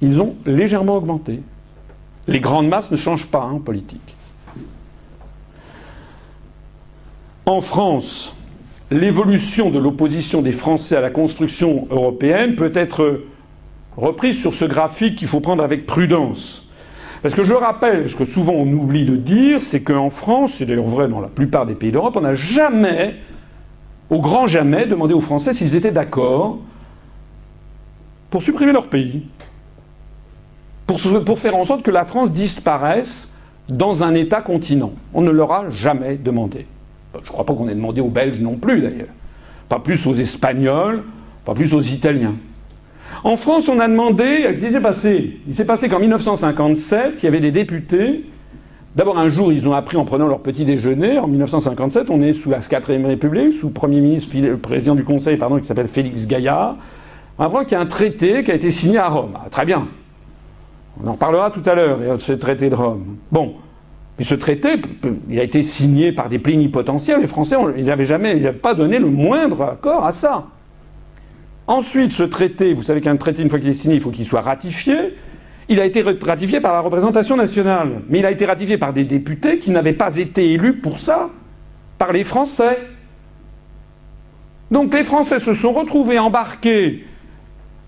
Ils 0.00 0.20
ont 0.20 0.36
légèrement 0.46 0.96
augmenté. 0.96 1.40
Les 2.26 2.40
grandes 2.40 2.68
masses 2.68 2.90
ne 2.90 2.96
changent 2.96 3.26
pas 3.26 3.44
en 3.44 3.58
politique. 3.58 4.16
En 7.46 7.60
France, 7.60 8.36
l'évolution 8.90 9.70
de 9.70 9.78
l'opposition 9.78 10.42
des 10.42 10.52
Français 10.52 10.96
à 10.96 11.00
la 11.00 11.10
construction 11.10 11.86
européenne 11.90 12.54
peut 12.54 12.72
être 12.74 13.22
reprise 13.96 14.40
sur 14.40 14.54
ce 14.54 14.64
graphique 14.64 15.16
qu'il 15.16 15.28
faut 15.28 15.40
prendre 15.40 15.62
avec 15.62 15.86
prudence. 15.86 16.68
Parce 17.22 17.34
que 17.34 17.42
je 17.44 17.54
rappelle, 17.54 18.10
ce 18.10 18.16
que 18.16 18.24
souvent 18.24 18.52
on 18.52 18.66
oublie 18.72 19.04
de 19.04 19.16
dire, 19.16 19.62
c'est 19.62 19.82
qu'en 19.82 20.10
France, 20.10 20.54
c'est 20.54 20.66
d'ailleurs 20.66 20.84
vrai 20.84 21.08
dans 21.08 21.20
la 21.20 21.28
plupart 21.28 21.66
des 21.66 21.74
pays 21.74 21.92
d'Europe, 21.92 22.16
on 22.16 22.22
n'a 22.22 22.34
jamais, 22.34 23.16
au 24.12 24.20
grand 24.20 24.46
jamais, 24.46 24.86
demandé 24.86 25.14
aux 25.14 25.20
Français 25.20 25.54
s'ils 25.54 25.74
étaient 25.74 25.90
d'accord 25.90 26.58
pour 28.28 28.42
supprimer 28.42 28.72
leur 28.72 28.88
pays, 28.88 29.26
pour, 30.86 31.38
faire 31.38 31.56
en 31.56 31.64
sorte 31.64 31.82
que 31.82 31.90
la 31.90 32.04
France 32.04 32.30
disparaisse 32.30 33.30
dans 33.70 34.04
un 34.04 34.14
État 34.14 34.42
continent. 34.42 34.92
On 35.14 35.22
ne 35.22 35.30
leur 35.30 35.50
a 35.52 35.70
jamais 35.70 36.16
demandé. 36.16 36.66
Je 37.14 37.20
ne 37.20 37.24
crois 37.24 37.46
pas 37.46 37.54
qu'on 37.54 37.68
ait 37.68 37.74
demandé 37.74 38.02
aux 38.02 38.10
Belges 38.10 38.40
non 38.40 38.56
plus, 38.56 38.82
d'ailleurs. 38.82 39.08
Pas 39.70 39.78
plus 39.78 40.06
aux 40.06 40.14
Espagnols, 40.14 41.04
pas 41.46 41.54
plus 41.54 41.72
aux 41.72 41.80
Italiens. 41.80 42.34
En 43.24 43.36
France, 43.36 43.70
on 43.70 43.80
a 43.80 43.88
demandé, 43.88 44.42
qu'est-ce 44.42 44.66
qui 44.66 44.72
s'est 44.72 44.80
passé 44.80 45.40
Il 45.48 45.54
s'est 45.54 45.66
passé 45.66 45.88
qu'en 45.88 46.00
1957, 46.00 47.22
il 47.22 47.24
y 47.24 47.28
avait 47.28 47.40
des 47.40 47.52
députés. 47.52 48.26
D'abord, 48.94 49.18
un 49.18 49.28
jour, 49.30 49.52
ils 49.52 49.66
ont 49.68 49.72
appris 49.72 49.96
en 49.96 50.04
prenant 50.04 50.26
leur 50.26 50.40
petit 50.40 50.66
déjeuner. 50.66 51.18
En 51.18 51.26
1957, 51.26 52.10
on 52.10 52.20
est 52.20 52.34
sous 52.34 52.50
la 52.50 52.58
4ème 52.58 53.06
République, 53.06 53.54
sous 53.54 53.68
le 53.68 53.72
Premier 53.72 54.00
ministre, 54.00 54.36
le 54.38 54.58
président 54.58 54.94
du 54.94 55.02
Conseil, 55.02 55.38
pardon, 55.38 55.58
qui 55.58 55.64
s'appelle 55.64 55.86
Félix 55.86 56.26
Gaillard. 56.26 56.76
On 57.38 57.44
apprend 57.44 57.62
qu'il 57.62 57.72
y 57.72 57.76
a 57.76 57.80
un 57.80 57.86
traité 57.86 58.44
qui 58.44 58.50
a 58.50 58.54
été 58.54 58.70
signé 58.70 58.98
à 58.98 59.08
Rome. 59.08 59.32
Ah, 59.34 59.48
très 59.48 59.64
bien. 59.64 59.88
On 61.02 61.08
en 61.08 61.12
reparlera 61.12 61.50
tout 61.50 61.62
à 61.64 61.74
l'heure, 61.74 62.20
ce 62.20 62.32
traité 62.32 62.68
de 62.68 62.74
Rome. 62.74 63.16
Bon. 63.30 63.54
Mais 64.18 64.24
ce 64.26 64.34
traité, 64.34 64.74
il 65.30 65.40
a 65.40 65.42
été 65.42 65.62
signé 65.62 66.12
par 66.12 66.28
des 66.28 66.38
plénipotentiaires. 66.38 67.18
Les 67.18 67.26
Français, 67.26 67.56
ils 67.78 67.86
n'avaient 67.86 68.04
jamais, 68.04 68.36
ils 68.36 68.42
n'avaient 68.42 68.58
pas 68.58 68.74
donné 68.74 68.98
le 68.98 69.08
moindre 69.08 69.62
accord 69.62 70.04
à 70.04 70.12
ça. 70.12 70.48
Ensuite, 71.66 72.12
ce 72.12 72.24
traité, 72.24 72.74
vous 72.74 72.82
savez 72.82 73.00
qu'un 73.00 73.16
traité, 73.16 73.40
une 73.40 73.48
fois 73.48 73.58
qu'il 73.58 73.70
est 73.70 73.74
signé, 73.74 73.94
il 73.94 74.02
faut 74.02 74.10
qu'il 74.10 74.26
soit 74.26 74.42
ratifié. 74.42 75.14
Il 75.68 75.80
a 75.80 75.84
été 75.84 76.02
ratifié 76.02 76.60
par 76.60 76.72
la 76.72 76.80
représentation 76.80 77.36
nationale, 77.36 78.02
mais 78.08 78.18
il 78.18 78.26
a 78.26 78.30
été 78.30 78.46
ratifié 78.46 78.78
par 78.78 78.92
des 78.92 79.04
députés 79.04 79.58
qui 79.58 79.70
n'avaient 79.70 79.92
pas 79.92 80.16
été 80.16 80.52
élus 80.52 80.74
pour 80.74 80.98
ça, 80.98 81.30
par 81.98 82.12
les 82.12 82.24
Français. 82.24 82.78
Donc 84.70 84.92
les 84.92 85.04
Français 85.04 85.38
se 85.38 85.54
sont 85.54 85.72
retrouvés 85.72 86.18
embarqués 86.18 87.04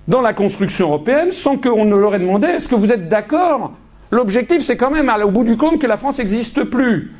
dans 0.07 0.20
la 0.20 0.35
construction 0.35 0.89
européenne 0.89 1.33
sans 1.33 1.57
qu'on 1.57 1.85
ne 1.85 1.97
leur 1.97 2.14
ait 2.14 2.18
demandé 2.18 2.47
est-ce 2.47 2.68
que 2.68 2.75
vous 2.75 2.93
êtes 2.93 3.09
d'accord? 3.09 3.72
L'objectif, 4.11 4.61
c'est 4.62 4.77
quand 4.77 4.91
même, 4.91 5.11
au 5.25 5.31
bout 5.31 5.45
du 5.45 5.57
compte, 5.57 5.81
que 5.81 5.87
la 5.87 5.97
France 5.97 6.18
n'existe 6.18 6.62
plus. 6.64 7.12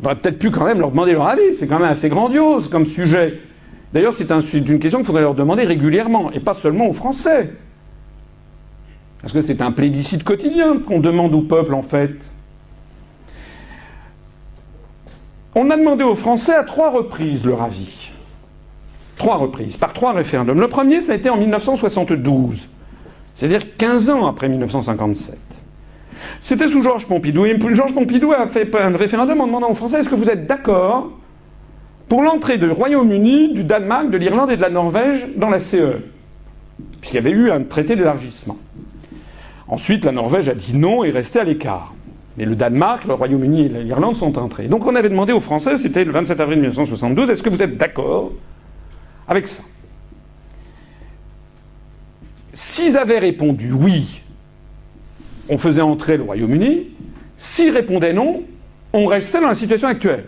On 0.00 0.06
aurait 0.06 0.16
peut-être 0.16 0.38
pu 0.38 0.50
quand 0.50 0.64
même 0.64 0.80
leur 0.80 0.92
demander 0.92 1.12
leur 1.12 1.26
avis. 1.26 1.54
C'est 1.54 1.66
quand 1.66 1.78
même 1.78 1.90
assez 1.90 2.08
grandiose 2.08 2.68
comme 2.68 2.86
sujet. 2.86 3.40
D'ailleurs, 3.92 4.14
c'est 4.14 4.30
une 4.30 4.78
question 4.78 5.00
qu'il 5.00 5.06
faudrait 5.06 5.20
leur 5.20 5.34
demander 5.34 5.64
régulièrement, 5.64 6.30
et 6.32 6.40
pas 6.40 6.54
seulement 6.54 6.86
aux 6.86 6.92
Français. 6.92 7.50
Parce 9.20 9.32
que 9.32 9.40
c'est 9.40 9.60
un 9.60 9.72
plébiscite 9.72 10.24
quotidien 10.24 10.78
qu'on 10.78 11.00
demande 11.00 11.34
au 11.34 11.42
peuple, 11.42 11.74
en 11.74 11.82
fait. 11.82 12.12
On 15.54 15.70
a 15.70 15.76
demandé 15.76 16.04
aux 16.04 16.14
Français 16.14 16.54
à 16.54 16.62
trois 16.62 16.90
reprises 16.90 17.44
leur 17.44 17.62
avis. 17.62 18.10
Trois 19.16 19.36
reprises, 19.36 19.76
par 19.76 19.92
trois 19.92 20.12
référendums. 20.12 20.60
Le 20.60 20.68
premier, 20.68 21.00
ça 21.02 21.12
a 21.12 21.16
été 21.16 21.28
en 21.28 21.36
1972, 21.36 22.68
c'est-à-dire 23.34 23.76
15 23.76 24.10
ans 24.10 24.26
après 24.26 24.48
1957. 24.48 25.38
C'était 26.40 26.68
sous 26.68 26.82
Georges 26.82 27.06
Pompidou. 27.06 27.44
Et 27.44 27.58
Georges 27.74 27.94
Pompidou 27.94 28.32
a 28.32 28.46
fait 28.46 28.74
un 28.76 28.96
référendum 28.96 29.40
en 29.40 29.46
demandant 29.46 29.70
aux 29.70 29.74
Français 29.74 30.00
est-ce 30.00 30.08
que 30.08 30.14
vous 30.14 30.30
êtes 30.30 30.46
d'accord 30.46 31.10
pour 32.08 32.22
l'entrée 32.22 32.58
du 32.58 32.70
Royaume-Uni, 32.70 33.52
du 33.52 33.64
Danemark, 33.64 34.10
de 34.10 34.16
l'Irlande 34.16 34.50
et 34.50 34.56
de 34.56 34.62
la 34.62 34.70
Norvège 34.70 35.28
dans 35.36 35.50
la 35.50 35.58
CE 35.58 35.98
Puisqu'il 37.00 37.16
y 37.16 37.18
avait 37.18 37.30
eu 37.30 37.50
un 37.50 37.62
traité 37.62 37.94
d'élargissement. 37.94 38.56
Ensuite, 39.70 40.04
la 40.04 40.12
Norvège 40.12 40.48
a 40.48 40.54
dit 40.54 40.76
non 40.76 41.04
et 41.04 41.08
est 41.08 41.12
restée 41.12 41.38
à 41.38 41.44
l'écart. 41.44 41.94
Mais 42.36 42.44
le 42.44 42.56
Danemark, 42.56 43.04
le 43.06 43.14
Royaume-Uni 43.14 43.66
et 43.66 43.68
l'Irlande 43.68 44.16
sont 44.16 44.36
entrés. 44.36 44.66
Donc 44.66 44.84
on 44.84 44.96
avait 44.96 45.08
demandé 45.08 45.32
aux 45.32 45.40
Français, 45.40 45.76
c'était 45.76 46.04
le 46.04 46.12
27 46.12 46.40
avril 46.40 46.58
1972, 46.58 47.30
est-ce 47.30 47.42
que 47.42 47.50
vous 47.50 47.62
êtes 47.62 47.76
d'accord 47.76 48.32
avec 49.28 49.46
ça? 49.46 49.62
S'ils 52.52 52.96
avaient 52.96 53.20
répondu 53.20 53.72
oui, 53.72 54.22
on 55.48 55.56
faisait 55.56 55.82
entrer 55.82 56.16
le 56.16 56.24
Royaume-Uni. 56.24 56.88
S'ils 57.36 57.70
répondaient 57.70 58.12
non, 58.12 58.42
on 58.92 59.06
restait 59.06 59.40
dans 59.40 59.48
la 59.48 59.54
situation 59.54 59.88
actuelle. 59.88 60.24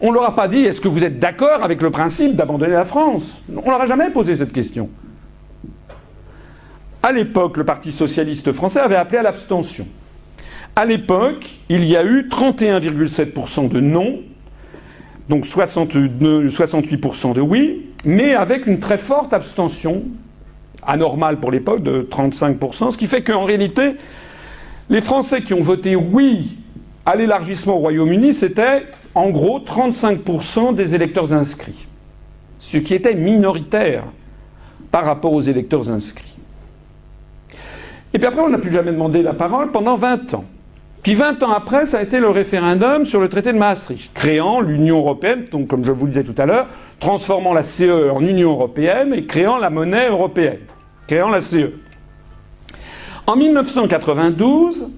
On 0.00 0.10
ne 0.10 0.14
leur 0.14 0.24
a 0.24 0.34
pas 0.34 0.48
dit 0.48 0.64
est-ce 0.64 0.82
que 0.82 0.88
vous 0.88 1.02
êtes 1.02 1.18
d'accord 1.18 1.62
avec 1.62 1.80
le 1.80 1.90
principe 1.90 2.36
d'abandonner 2.36 2.74
la 2.74 2.84
France? 2.84 3.42
On 3.54 3.70
leur 3.70 3.80
a 3.80 3.86
jamais 3.86 4.10
posé 4.10 4.36
cette 4.36 4.52
question. 4.52 4.90
À 7.06 7.12
l'époque, 7.12 7.56
le 7.56 7.62
Parti 7.62 7.92
socialiste 7.92 8.50
français 8.50 8.80
avait 8.80 8.96
appelé 8.96 9.18
à 9.18 9.22
l'abstention. 9.22 9.86
À 10.74 10.84
l'époque, 10.84 11.60
il 11.68 11.84
y 11.84 11.96
a 11.96 12.04
eu 12.04 12.28
31,7% 12.28 13.68
de 13.68 13.78
non, 13.78 14.22
donc 15.28 15.44
68% 15.44 17.32
de 17.32 17.40
oui, 17.40 17.92
mais 18.04 18.34
avec 18.34 18.66
une 18.66 18.80
très 18.80 18.98
forte 18.98 19.32
abstention, 19.32 20.02
anormale 20.84 21.38
pour 21.38 21.52
l'époque, 21.52 21.84
de 21.84 22.02
35%, 22.10 22.90
ce 22.90 22.98
qui 22.98 23.06
fait 23.06 23.22
qu'en 23.22 23.44
réalité, 23.44 23.94
les 24.90 25.00
Français 25.00 25.42
qui 25.42 25.54
ont 25.54 25.62
voté 25.62 25.94
oui 25.94 26.58
à 27.04 27.14
l'élargissement 27.14 27.76
au 27.76 27.82
Royaume-Uni, 27.82 28.34
c'était 28.34 28.84
en 29.14 29.30
gros 29.30 29.60
35% 29.60 30.74
des 30.74 30.96
électeurs 30.96 31.32
inscrits, 31.32 31.86
ce 32.58 32.78
qui 32.78 32.94
était 32.94 33.14
minoritaire 33.14 34.02
par 34.90 35.04
rapport 35.04 35.32
aux 35.34 35.42
électeurs 35.42 35.88
inscrits. 35.88 36.35
Et 38.16 38.18
puis 38.18 38.28
après, 38.28 38.40
on 38.40 38.48
n'a 38.48 38.56
plus 38.56 38.72
jamais 38.72 38.92
demandé 38.92 39.20
la 39.20 39.34
parole 39.34 39.70
pendant 39.70 39.94
20 39.94 40.32
ans. 40.32 40.46
Puis 41.02 41.12
20 41.12 41.42
ans 41.42 41.52
après, 41.52 41.84
ça 41.84 41.98
a 41.98 42.02
été 42.02 42.18
le 42.18 42.30
référendum 42.30 43.04
sur 43.04 43.20
le 43.20 43.28
traité 43.28 43.52
de 43.52 43.58
Maastricht, 43.58 44.10
créant 44.14 44.62
l'Union 44.62 45.00
européenne, 45.00 45.44
donc 45.52 45.68
comme 45.68 45.84
je 45.84 45.92
vous 45.92 46.06
le 46.06 46.12
disais 46.12 46.24
tout 46.24 46.34
à 46.38 46.46
l'heure, 46.46 46.66
transformant 46.98 47.52
la 47.52 47.62
CE 47.62 48.10
en 48.10 48.22
Union 48.22 48.52
européenne 48.52 49.12
et 49.12 49.26
créant 49.26 49.58
la 49.58 49.68
monnaie 49.68 50.08
européenne, 50.08 50.60
créant 51.06 51.28
la 51.28 51.42
CE. 51.42 51.72
En 53.26 53.36
1992, 53.36 54.94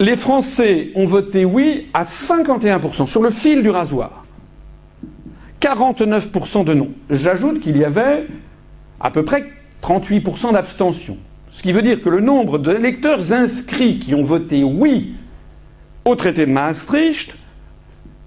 les 0.00 0.16
Français 0.16 0.90
ont 0.96 1.04
voté 1.04 1.44
oui 1.44 1.90
à 1.94 2.02
51%, 2.02 3.06
sur 3.06 3.22
le 3.22 3.30
fil 3.30 3.62
du 3.62 3.70
rasoir. 3.70 4.24
49% 5.60 6.64
de 6.64 6.74
non. 6.74 6.88
J'ajoute 7.08 7.60
qu'il 7.60 7.76
y 7.76 7.84
avait 7.84 8.26
à 8.98 9.12
peu 9.12 9.24
près 9.24 9.46
38% 9.80 10.54
d'abstention. 10.54 11.16
Ce 11.50 11.62
qui 11.62 11.72
veut 11.72 11.82
dire 11.82 12.00
que 12.00 12.08
le 12.08 12.20
nombre 12.20 12.58
d'électeurs 12.58 13.32
inscrits 13.32 13.98
qui 13.98 14.14
ont 14.14 14.22
voté 14.22 14.62
oui 14.62 15.14
au 16.04 16.14
traité 16.14 16.46
de 16.46 16.52
Maastricht 16.52 17.36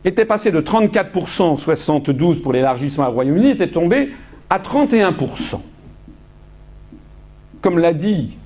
était 0.06 0.26
passé 0.26 0.52
de 0.52 0.62
34% 0.62 1.58
72 1.58 2.42
pour 2.42 2.54
l'élargissement 2.54 3.08
au 3.08 3.12
Royaume-Uni, 3.12 3.52
était 3.52 3.72
tombé 3.72 4.12
à 4.50 4.60
31%. 4.60 5.62
Comme 7.62 7.80
l'a 7.80 7.94
dit 7.94 8.38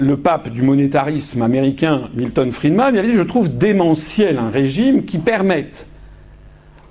le 0.00 0.16
pape 0.16 0.48
du 0.48 0.62
monétarisme 0.62 1.42
américain, 1.42 2.08
Milton 2.14 2.50
Friedman, 2.50 2.94
il 2.94 2.98
a 2.98 3.02
dit 3.02 3.12
Je 3.12 3.22
trouve 3.22 3.56
démentiel 3.56 4.38
un 4.38 4.48
régime 4.48 5.04
qui 5.04 5.18
permette 5.18 5.86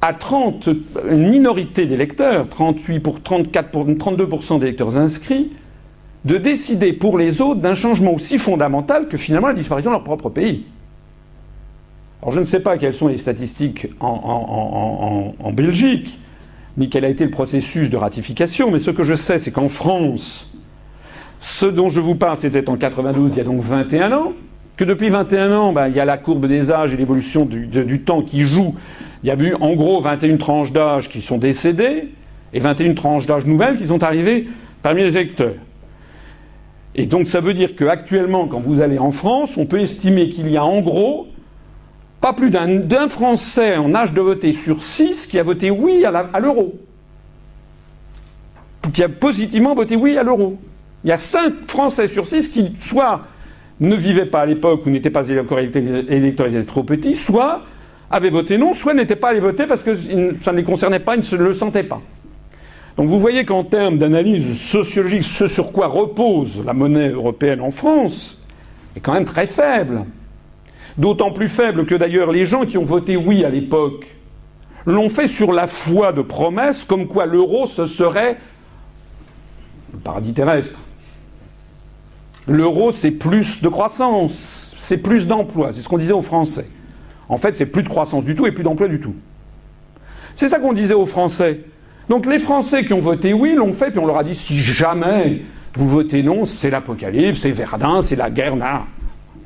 à 0.01 0.13
30, 0.13 0.69
une 1.09 1.29
minorité 1.29 1.85
d'électeurs, 1.87 2.49
38 2.49 2.99
pour 2.99 3.23
34 3.23 3.71
pour 3.71 3.87
32% 3.87 4.59
d'électeurs 4.59 4.97
inscrits, 4.97 5.49
de 6.25 6.37
décider 6.37 6.93
pour 6.93 7.17
les 7.17 7.41
autres 7.41 7.59
d'un 7.59 7.75
changement 7.75 8.13
aussi 8.13 8.37
fondamental 8.37 9.07
que 9.07 9.17
finalement 9.17 9.47
la 9.47 9.53
disparition 9.53 9.91
de 9.91 9.95
leur 9.95 10.03
propre 10.03 10.29
pays. 10.29 10.65
Alors 12.21 12.33
je 12.33 12.39
ne 12.39 12.45
sais 12.45 12.61
pas 12.61 12.77
quelles 12.77 12.93
sont 12.93 13.09
les 13.09 13.17
statistiques 13.17 13.87
en, 13.99 15.51
Belgique, 15.53 16.17
ni 16.77 16.89
quel 16.89 17.03
a 17.03 17.09
été 17.09 17.25
le 17.25 17.31
processus 17.31 17.89
de 17.89 17.97
ratification, 17.97 18.71
mais 18.71 18.79
ce 18.79 18.91
que 18.91 19.03
je 19.03 19.13
sais, 19.13 19.37
c'est 19.37 19.51
qu'en 19.51 19.67
France, 19.67 20.53
ce 21.39 21.65
dont 21.65 21.89
je 21.89 21.99
vous 21.99 22.15
parle, 22.15 22.37
c'était 22.37 22.69
en 22.69 22.77
92, 22.77 23.33
il 23.33 23.37
y 23.37 23.41
a 23.41 23.43
donc 23.43 23.61
21 23.61 24.13
ans, 24.13 24.31
que 24.77 24.85
depuis 24.85 25.09
21 25.09 25.51
ans, 25.51 25.73
ben, 25.73 25.89
il 25.89 25.95
y 25.95 25.99
a 25.99 26.05
la 26.05 26.17
courbe 26.17 26.47
des 26.47 26.71
âges 26.71 26.93
et 26.93 26.97
l'évolution 26.97 27.45
du, 27.45 27.67
du, 27.67 28.01
temps 28.01 28.21
qui 28.21 28.41
joue. 28.41 28.73
Il 29.23 29.27
y 29.27 29.31
a 29.31 29.35
eu 29.35 29.53
en 29.55 29.75
gros 29.75 30.01
21 30.01 30.37
tranches 30.37 30.71
d'âge 30.71 31.09
qui 31.09 31.21
sont 31.21 31.37
décédées 31.37 32.07
et 32.53 32.59
21 32.59 32.93
tranches 32.93 33.25
d'âge 33.25 33.45
nouvelles 33.45 33.75
qui 33.75 33.87
sont 33.87 34.01
arrivées 34.01 34.47
parmi 34.81 35.03
les 35.03 35.17
électeurs. 35.17 35.55
Et 36.95 37.05
donc 37.05 37.27
ça 37.27 37.39
veut 37.39 37.53
dire 37.53 37.75
qu'actuellement, 37.75 38.47
quand 38.47 38.59
vous 38.59 38.81
allez 38.81 38.99
en 38.99 39.11
France, 39.11 39.57
on 39.57 39.65
peut 39.65 39.79
estimer 39.79 40.29
qu'il 40.29 40.49
y 40.49 40.57
a 40.57 40.63
en 40.63 40.81
gros 40.81 41.27
pas 42.21 42.33
plus 42.33 42.51
d'un 42.51 43.07
Français 43.09 43.75
en 43.75 43.93
âge 43.93 44.13
de 44.13 44.21
voter 44.21 44.53
sur 44.53 44.81
six 44.81 45.27
qui 45.27 45.39
a 45.39 45.43
voté 45.43 45.71
oui 45.71 46.05
à 46.05 46.39
l'euro. 46.39 46.75
Qui 48.93 49.03
a 49.03 49.09
positivement 49.09 49.73
voté 49.75 49.95
oui 49.95 50.17
à 50.17 50.23
l'euro. 50.23 50.57
Il 51.03 51.09
y 51.09 51.11
a 51.11 51.17
cinq 51.17 51.53
Français 51.65 52.07
sur 52.07 52.27
six 52.27 52.47
qui 52.47 52.75
soit 52.79 53.23
ne 53.79 53.95
vivaient 53.95 54.27
pas 54.27 54.41
à 54.41 54.45
l'époque 54.45 54.85
ou 54.85 54.89
n'étaient 54.89 55.09
pas 55.09 55.29
encore 55.37 55.59
électorisés 55.59 56.65
trop 56.65 56.83
petits, 56.83 57.15
soit 57.15 57.63
avaient 58.09 58.29
voté 58.29 58.57
non, 58.57 58.73
soit 58.73 58.93
n'étaient 58.93 59.15
pas 59.15 59.29
allés 59.29 59.39
voter 59.39 59.65
parce 59.65 59.83
que 59.83 59.95
ça 59.95 60.51
ne 60.51 60.57
les 60.57 60.63
concernait 60.63 60.99
pas, 60.99 61.15
ils 61.15 61.37
ne 61.37 61.43
le 61.43 61.53
sentaient 61.53 61.83
pas. 61.83 62.01
Donc 62.97 63.07
vous 63.07 63.19
voyez 63.19 63.43
qu'en 63.45 63.63
termes 63.63 63.97
d'analyse 63.97 64.59
sociologique, 64.59 65.23
ce 65.23 65.47
sur 65.47 65.71
quoi 65.71 65.87
repose 65.87 66.63
la 66.63 66.73
monnaie 66.73 67.09
européenne 67.09 67.61
en 67.61 67.71
France 67.71 68.43
est 68.95 68.99
quand 68.99 69.13
même 69.13 69.25
très 69.25 69.47
faible. 69.47 70.05
D'autant 70.97 71.31
plus 71.31 71.49
faible 71.49 71.87
que 71.87 71.95
d'ailleurs 71.95 72.31
les 72.31 72.45
gens 72.45 72.65
qui 72.65 72.77
ont 72.77 72.83
voté 72.83 73.17
oui 73.17 73.43
à 73.43 73.49
l'époque 73.49 74.15
l'ont 74.85 75.09
fait 75.09 75.27
sur 75.27 75.53
la 75.53 75.65
foi 75.65 76.11
de 76.11 76.21
promesses 76.21 76.85
comme 76.85 77.07
quoi 77.07 77.25
l'euro 77.25 77.65
ce 77.65 77.87
serait 77.87 78.37
le 79.91 79.99
paradis 79.99 80.33
terrestre. 80.33 80.79
L'euro 82.47 82.91
c'est 82.91 83.09
plus 83.09 83.63
de 83.63 83.69
croissance, 83.69 84.73
c'est 84.75 84.97
plus 84.99 85.25
d'emplois, 85.25 85.71
c'est 85.71 85.81
ce 85.81 85.89
qu'on 85.89 85.97
disait 85.97 86.13
aux 86.13 86.21
Français. 86.21 86.69
En 87.27 87.37
fait 87.37 87.55
c'est 87.55 87.65
plus 87.65 87.81
de 87.81 87.89
croissance 87.89 88.23
du 88.23 88.35
tout 88.35 88.45
et 88.45 88.51
plus 88.51 88.63
d'emplois 88.63 88.87
du 88.87 88.99
tout. 88.99 89.15
C'est 90.35 90.47
ça 90.47 90.59
qu'on 90.59 90.73
disait 90.73 90.93
aux 90.93 91.07
Français. 91.07 91.61
Donc 92.09 92.25
les 92.25 92.39
Français 92.39 92.83
qui 92.85 92.93
ont 92.93 92.99
voté 92.99 93.33
oui 93.33 93.55
l'ont 93.55 93.73
fait, 93.73 93.91
puis 93.91 93.99
on 93.99 94.05
leur 94.05 94.17
a 94.17 94.23
dit 94.23 94.35
si 94.35 94.57
jamais 94.57 95.41
vous 95.75 95.87
votez 95.87 96.21
non, 96.21 96.45
c'est 96.45 96.69
l'apocalypse, 96.69 97.39
c'est 97.39 97.51
Verdun, 97.51 98.01
c'est 98.01 98.15
la 98.15 98.29
guerre. 98.29 98.55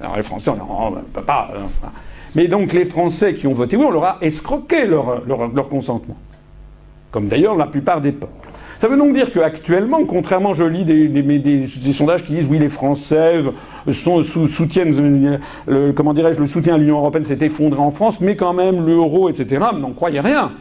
Alors 0.01 0.15
les 0.15 0.23
Français, 0.23 0.51
on 0.51 0.91
ne 0.91 1.01
peut 1.13 1.21
pas. 1.21 1.51
Hein. 1.55 1.89
Mais 2.35 2.47
donc 2.47 2.73
les 2.73 2.85
Français 2.85 3.33
qui 3.33 3.47
ont 3.47 3.53
voté 3.53 3.77
oui, 3.77 3.85
on 3.87 3.91
leur 3.91 4.03
a 4.03 4.17
escroqué 4.21 4.85
leur, 4.85 5.23
leur, 5.25 5.69
consentement. 5.69 6.17
Comme 7.11 7.27
d'ailleurs 7.27 7.55
la 7.55 7.67
plupart 7.67 8.01
des 8.01 8.11
peuples. 8.11 8.33
Ça 8.79 8.87
veut 8.87 8.97
donc 8.97 9.13
dire 9.13 9.31
qu'actuellement, 9.31 10.05
contrairement, 10.05 10.53
je 10.53 10.63
lis 10.63 10.85
des, 10.85 11.07
des, 11.07 11.93
sondages 11.93 12.23
qui 12.23 12.33
disent 12.33 12.47
oui, 12.47 12.59
les 12.59 12.69
Français 12.69 13.41
sont, 13.91 14.21
soutiennent, 14.21 15.39
le, 15.65 15.91
comment 15.93 16.13
dirais-je, 16.13 16.39
le 16.39 16.45
soutien 16.45 16.75
à 16.75 16.77
l'Union 16.77 16.99
européenne 16.99 17.23
s'est 17.23 17.39
effondré 17.41 17.79
en 17.79 17.89
France, 17.89 18.21
mais 18.21 18.35
quand 18.35 18.53
même 18.53 18.85
l'euro, 18.85 19.29
etc. 19.29 19.65
N'en 19.79 19.93
croyez 19.93 20.19
rien. 20.19 20.51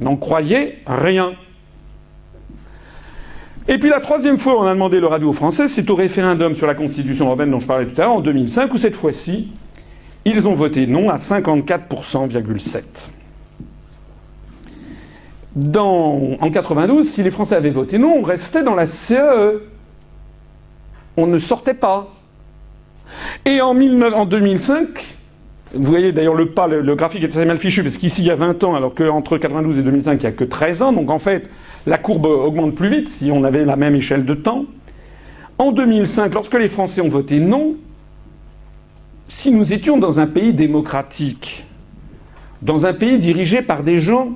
N'en 0.00 0.16
croyez 0.16 0.78
rien. 0.86 1.32
Et 3.66 3.78
puis 3.78 3.90
la 3.90 4.00
troisième 4.00 4.38
fois, 4.38 4.58
on 4.58 4.66
a 4.66 4.72
demandé 4.72 4.98
avis 5.10 5.24
aux 5.24 5.32
Français, 5.32 5.68
c'est 5.68 5.90
au 5.90 5.94
référendum 5.94 6.54
sur 6.54 6.66
la 6.66 6.74
Constitution 6.74 7.26
européenne 7.26 7.50
dont 7.50 7.60
je 7.60 7.66
parlais 7.66 7.86
tout 7.86 8.00
à 8.00 8.04
l'heure, 8.04 8.14
en 8.14 8.20
2005, 8.20 8.72
où 8.72 8.78
cette 8.78 8.96
fois-ci, 8.96 9.52
ils 10.24 10.48
ont 10.48 10.54
voté 10.54 10.86
non 10.86 11.10
à 11.10 11.16
54,7%. 11.16 13.10
Dans, 15.54 16.36
en 16.40 16.50
92, 16.50 17.06
si 17.06 17.22
les 17.22 17.30
Français 17.30 17.56
avaient 17.56 17.70
voté 17.70 17.98
non, 17.98 18.14
on 18.18 18.22
restait 18.22 18.62
dans 18.62 18.74
la 18.74 18.86
CE. 18.86 19.62
On 21.16 21.26
ne 21.26 21.38
sortait 21.38 21.74
pas. 21.74 22.14
Et 23.44 23.60
en, 23.60 23.74
2005, 23.74 25.17
vous 25.74 25.90
voyez 25.90 26.12
d'ailleurs 26.12 26.34
le 26.34 26.46
pas, 26.46 26.66
le, 26.66 26.94
graphique 26.94 27.24
est 27.24 27.28
assez 27.28 27.44
mal 27.44 27.58
fichu, 27.58 27.82
parce 27.82 27.98
qu'ici 27.98 28.22
il 28.22 28.28
y 28.28 28.30
a 28.30 28.34
20 28.34 28.64
ans, 28.64 28.74
alors 28.74 28.94
qu'entre 28.94 29.36
92 29.36 29.78
et 29.78 29.82
2005 29.82 30.22
il 30.22 30.26
n'y 30.26 30.26
a 30.26 30.32
que 30.32 30.44
13 30.44 30.82
ans, 30.82 30.92
donc 30.92 31.10
en 31.10 31.18
fait 31.18 31.48
la 31.86 31.98
courbe 31.98 32.26
augmente 32.26 32.74
plus 32.74 32.88
vite 32.88 33.08
si 33.08 33.30
on 33.30 33.44
avait 33.44 33.64
la 33.64 33.76
même 33.76 33.94
échelle 33.94 34.24
de 34.24 34.34
temps. 34.34 34.64
En 35.58 35.72
2005, 35.72 36.32
lorsque 36.34 36.54
les 36.54 36.68
Français 36.68 37.00
ont 37.00 37.08
voté 37.08 37.40
non, 37.40 37.76
si 39.26 39.50
nous 39.50 39.72
étions 39.72 39.98
dans 39.98 40.20
un 40.20 40.26
pays 40.26 40.54
démocratique, 40.54 41.66
dans 42.62 42.86
un 42.86 42.94
pays 42.94 43.18
dirigé 43.18 43.62
par 43.62 43.82
des 43.82 43.98
gens 43.98 44.30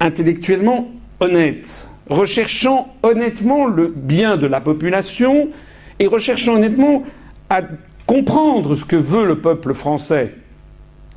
intellectuellement 0.00 0.88
honnêtes, 1.20 1.90
recherchant 2.08 2.94
honnêtement 3.02 3.66
le 3.66 3.88
bien 3.88 4.36
de 4.36 4.46
la 4.46 4.60
population 4.60 5.50
et 5.98 6.06
recherchant 6.06 6.54
honnêtement 6.54 7.04
à 7.50 7.62
comprendre 8.06 8.74
ce 8.74 8.84
que 8.84 8.96
veut 8.96 9.26
le 9.26 9.40
peuple 9.40 9.74
français. 9.74 10.34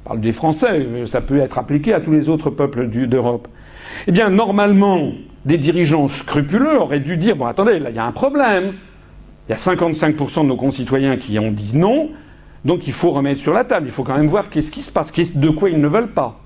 Parle 0.03 0.19
des 0.19 0.31
Français, 0.31 0.87
ça 1.05 1.21
peut 1.21 1.37
être 1.37 1.57
appliqué 1.59 1.93
à 1.93 1.99
tous 1.99 2.11
les 2.11 2.29
autres 2.29 2.49
peuples 2.49 2.87
d'Europe. 2.87 3.47
Eh 4.07 4.11
bien, 4.11 4.29
normalement, 4.29 5.11
des 5.45 5.57
dirigeants 5.57 6.07
scrupuleux 6.07 6.79
auraient 6.79 6.99
dû 6.99 7.17
dire 7.17 7.35
bon, 7.35 7.45
attendez, 7.45 7.79
là, 7.79 7.89
il 7.89 7.95
y 7.95 7.99
a 7.99 8.05
un 8.05 8.11
problème. 8.11 8.73
Il 9.47 9.51
y 9.51 9.53
a 9.53 9.57
55% 9.57 10.43
de 10.43 10.47
nos 10.47 10.55
concitoyens 10.55 11.17
qui 11.17 11.37
ont 11.37 11.51
dit 11.51 11.77
non, 11.77 12.09
donc 12.65 12.87
il 12.87 12.93
faut 12.93 13.11
remettre 13.11 13.39
sur 13.39 13.53
la 13.53 13.63
table. 13.63 13.87
Il 13.87 13.91
faut 13.91 14.03
quand 14.03 14.17
même 14.17 14.27
voir 14.27 14.49
qu'est-ce 14.49 14.71
qui 14.71 14.81
se 14.81 14.91
passe, 14.91 15.11
de 15.13 15.49
quoi 15.49 15.69
ils 15.69 15.79
ne 15.79 15.87
veulent 15.87 16.13
pas. 16.13 16.39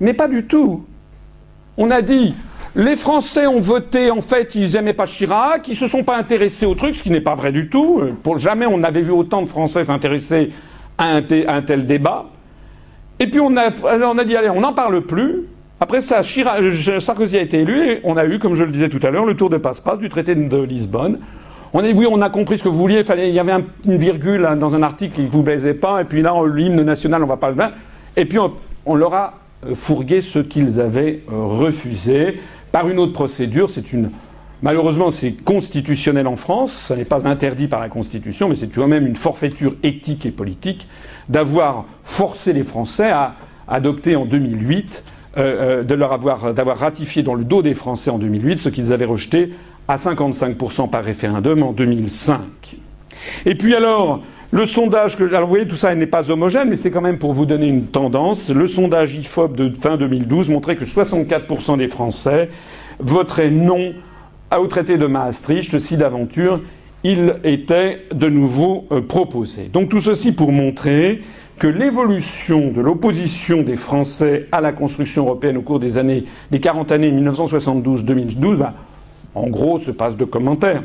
Mais 0.00 0.12
pas 0.12 0.28
du 0.28 0.46
tout. 0.46 0.84
On 1.78 1.90
a 1.90 2.02
dit 2.02 2.34
les 2.74 2.96
Français 2.96 3.46
ont 3.46 3.60
voté, 3.60 4.10
en 4.10 4.20
fait, 4.20 4.54
ils 4.54 4.74
n'aimaient 4.74 4.92
pas 4.92 5.06
Chirac, 5.06 5.66
ils 5.66 5.70
ne 5.70 5.76
se 5.76 5.86
sont 5.86 6.04
pas 6.04 6.18
intéressés 6.18 6.66
au 6.66 6.74
truc, 6.74 6.94
ce 6.94 7.02
qui 7.02 7.10
n'est 7.10 7.22
pas 7.22 7.34
vrai 7.34 7.50
du 7.50 7.70
tout. 7.70 8.02
Pour 8.22 8.38
jamais 8.38 8.66
on 8.66 8.76
n'avait 8.76 9.00
vu 9.00 9.12
autant 9.12 9.40
de 9.40 9.46
Français 9.46 9.84
s'intéresser 9.84 10.52
à, 10.98 11.16
un 11.16 11.62
tel 11.62 11.86
débat. 11.86 12.26
Et 13.18 13.28
puis 13.28 13.40
on 13.40 13.56
a, 13.56 13.70
on 14.04 14.24
dit 14.24 14.36
allez, 14.36 14.50
on 14.50 14.60
n'en 14.60 14.72
parle 14.72 15.02
plus. 15.02 15.44
Après 15.78 16.00
ça, 16.00 16.22
Sarkozy 16.22 17.36
a 17.36 17.42
été 17.42 17.60
élu 17.60 17.90
et 17.90 18.00
on 18.04 18.16
a 18.16 18.24
eu, 18.24 18.38
comme 18.38 18.54
je 18.54 18.64
le 18.64 18.72
disais 18.72 18.88
tout 18.88 19.00
à 19.02 19.10
l'heure, 19.10 19.26
le 19.26 19.36
tour 19.36 19.50
de 19.50 19.58
passe-passe 19.58 19.98
du 19.98 20.08
traité 20.08 20.34
de 20.34 20.62
Lisbonne. 20.62 21.18
On 21.74 21.80
a 21.80 21.82
dit 21.82 21.92
oui, 21.92 22.06
on 22.10 22.22
a 22.22 22.30
compris 22.30 22.58
ce 22.58 22.64
que 22.64 22.68
vous 22.68 22.78
vouliez, 22.78 23.04
il, 23.18 23.34
y 23.34 23.38
avait 23.38 23.52
une 23.84 23.96
virgule 23.98 24.48
dans 24.58 24.74
un 24.74 24.82
article 24.82 25.16
qui 25.16 25.22
ne 25.22 25.28
vous 25.28 25.42
plaisait 25.42 25.74
pas, 25.74 26.00
et 26.00 26.04
puis 26.04 26.22
là, 26.22 26.32
l'hymne 26.46 26.82
national, 26.82 27.22
on 27.22 27.26
va 27.26 27.36
pas 27.36 27.50
le 27.50 27.56
mettre. 27.56 27.74
Et 28.16 28.24
puis 28.24 28.38
on, 28.86 28.94
leur 28.94 29.12
a 29.12 29.34
euh, 29.66 29.74
fourgué 29.74 30.22
ce 30.22 30.38
qu'ils 30.38 30.80
avaient 30.80 31.22
euh, 31.30 31.44
refusé 31.44 32.40
par 32.72 32.88
une 32.88 32.98
autre 32.98 33.12
procédure. 33.12 33.68
C'est 33.68 33.92
une 33.92 34.10
Malheureusement, 34.62 35.10
c'est 35.10 35.32
constitutionnel 35.32 36.26
en 36.26 36.36
France, 36.36 36.72
ça 36.72 36.96
n'est 36.96 37.04
pas 37.04 37.26
interdit 37.26 37.68
par 37.68 37.80
la 37.80 37.90
Constitution, 37.90 38.48
mais 38.48 38.54
c'est 38.54 38.68
quand 38.68 38.88
même 38.88 39.06
une 39.06 39.16
forfaiture 39.16 39.74
éthique 39.82 40.24
et 40.24 40.30
politique 40.30 40.88
d'avoir 41.28 41.84
forcé 42.04 42.54
les 42.54 42.62
Français 42.62 43.10
à 43.10 43.34
adopter 43.68 44.16
en 44.16 44.24
2008 44.24 45.04
euh, 45.36 45.40
euh, 45.40 45.82
de 45.82 45.94
leur 45.94 46.12
avoir 46.12 46.54
d'avoir 46.54 46.78
ratifié 46.78 47.22
dans 47.22 47.34
le 47.34 47.44
dos 47.44 47.62
des 47.62 47.74
Français 47.74 48.10
en 48.10 48.18
2008 48.18 48.58
ce 48.58 48.68
qu'ils 48.70 48.92
avaient 48.94 49.04
rejeté 49.04 49.52
à 49.88 49.96
55% 49.96 50.88
par 50.88 51.04
référendum 51.04 51.62
en 51.62 51.72
2005. 51.72 52.40
Et 53.44 53.54
puis 53.54 53.74
alors, 53.74 54.22
le 54.52 54.64
sondage 54.64 55.18
que 55.18 55.24
alors 55.24 55.42
vous 55.42 55.48
voyez 55.48 55.68
tout 55.68 55.76
ça 55.76 55.94
n'est 55.94 56.06
pas 56.06 56.30
homogène, 56.30 56.70
mais 56.70 56.76
c'est 56.76 56.90
quand 56.90 57.02
même 57.02 57.18
pour 57.18 57.34
vous 57.34 57.44
donner 57.44 57.68
une 57.68 57.86
tendance. 57.86 58.48
Le 58.48 58.66
sondage 58.66 59.14
IFOP 59.14 59.54
de 59.54 59.76
fin 59.76 59.98
2012 59.98 60.48
montrait 60.48 60.76
que 60.76 60.86
64% 60.86 61.76
des 61.76 61.88
Français 61.88 62.48
voteraient 62.98 63.50
non 63.50 63.92
au 64.52 64.66
traité 64.66 64.98
de 64.98 65.06
Maastricht 65.06 65.78
si 65.78 65.96
d'aventure 65.96 66.60
il 67.04 67.36
était 67.44 68.06
de 68.14 68.28
nouveau 68.28 68.86
euh, 68.90 69.00
proposé. 69.00 69.68
Donc 69.72 69.88
tout 69.90 70.00
ceci 70.00 70.34
pour 70.34 70.50
montrer 70.50 71.22
que 71.58 71.66
l'évolution 71.66 72.68
de 72.68 72.80
l'opposition 72.80 73.62
des 73.62 73.76
Français 73.76 74.48
à 74.52 74.60
la 74.60 74.72
construction 74.72 75.24
européenne 75.24 75.56
au 75.56 75.62
cours 75.62 75.78
des 75.78 75.98
années, 75.98 76.24
des 76.50 76.60
40 76.60 76.92
années 76.92 77.12
1972-2012, 77.12 78.56
bah, 78.56 78.74
en 79.34 79.48
gros, 79.48 79.78
se 79.78 79.90
passe 79.90 80.16
de 80.16 80.24
commentaires. 80.24 80.82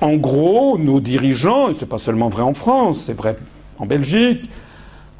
En 0.00 0.16
gros, 0.16 0.78
nos 0.78 1.00
dirigeants, 1.00 1.68
et 1.70 1.74
c'est 1.74 1.88
pas 1.88 1.98
seulement 1.98 2.28
vrai 2.28 2.42
en 2.42 2.54
France, 2.54 3.04
c'est 3.06 3.16
vrai 3.16 3.36
en 3.78 3.86
Belgique, 3.86 4.48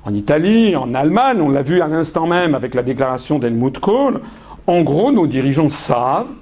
en 0.04 0.14
Italie, 0.14 0.76
en 0.76 0.94
Allemagne, 0.94 1.40
on 1.40 1.50
l'a 1.50 1.62
vu 1.62 1.80
à 1.80 1.88
l'instant 1.88 2.26
même 2.26 2.54
avec 2.54 2.74
la 2.74 2.82
déclaration 2.82 3.38
d'Helmut 3.38 3.78
Kohl, 3.78 4.20
en 4.66 4.82
gros, 4.82 5.12
nos 5.12 5.26
dirigeants 5.26 5.68
savent 5.68 6.34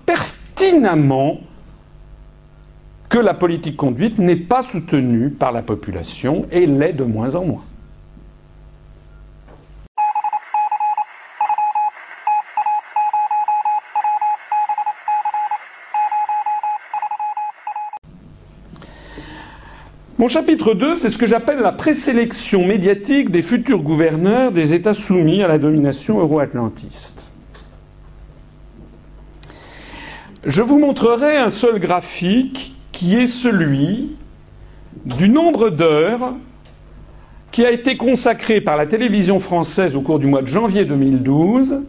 que 3.09 3.19
la 3.19 3.35
politique 3.35 3.77
conduite 3.77 4.19
n'est 4.19 4.37
pas 4.37 4.63
soutenue 4.63 5.31
par 5.31 5.53
la 5.53 5.63
population 5.63 6.47
et 6.51 6.67
l'est 6.67 6.93
de 6.93 7.05
moins 7.05 7.35
en 7.35 7.45
moins. 7.45 7.65
Mon 20.17 20.29
chapitre 20.29 20.75
2, 20.75 20.97
c'est 20.97 21.11
ce 21.11 21.19
que 21.19 21.27
j'appelle 21.27 21.59
la 21.59 21.73
présélection 21.73 22.65
médiatique 22.65 23.31
des 23.31 23.43
futurs 23.43 23.83
gouverneurs 23.83 24.53
des 24.53 24.73
États 24.73 24.95
soumis 24.95 25.43
à 25.43 25.49
la 25.49 25.59
domination 25.59 26.21
euro-atlantiste. 26.21 27.24
Je 30.47 30.61
vous 30.61 30.79
montrerai 30.79 31.39
un 31.39 31.49
seul 31.49 31.79
graphique 31.81 32.75
qui 32.93 33.17
est 33.17 33.27
celui 33.27 34.17
du 35.07 35.29
nombre 35.29 35.71
d'heures 35.71 36.35
qui 37.51 37.65
a 37.65 37.71
été 37.71 37.97
consacré 37.97 38.61
par 38.61 38.77
la 38.77 38.85
télévision 38.85 39.41
française 39.41 39.97
au 39.97 40.03
cours 40.03 40.19
du 40.19 40.27
mois 40.27 40.43
de 40.43 40.47
janvier 40.47 40.85
2012 40.85 41.83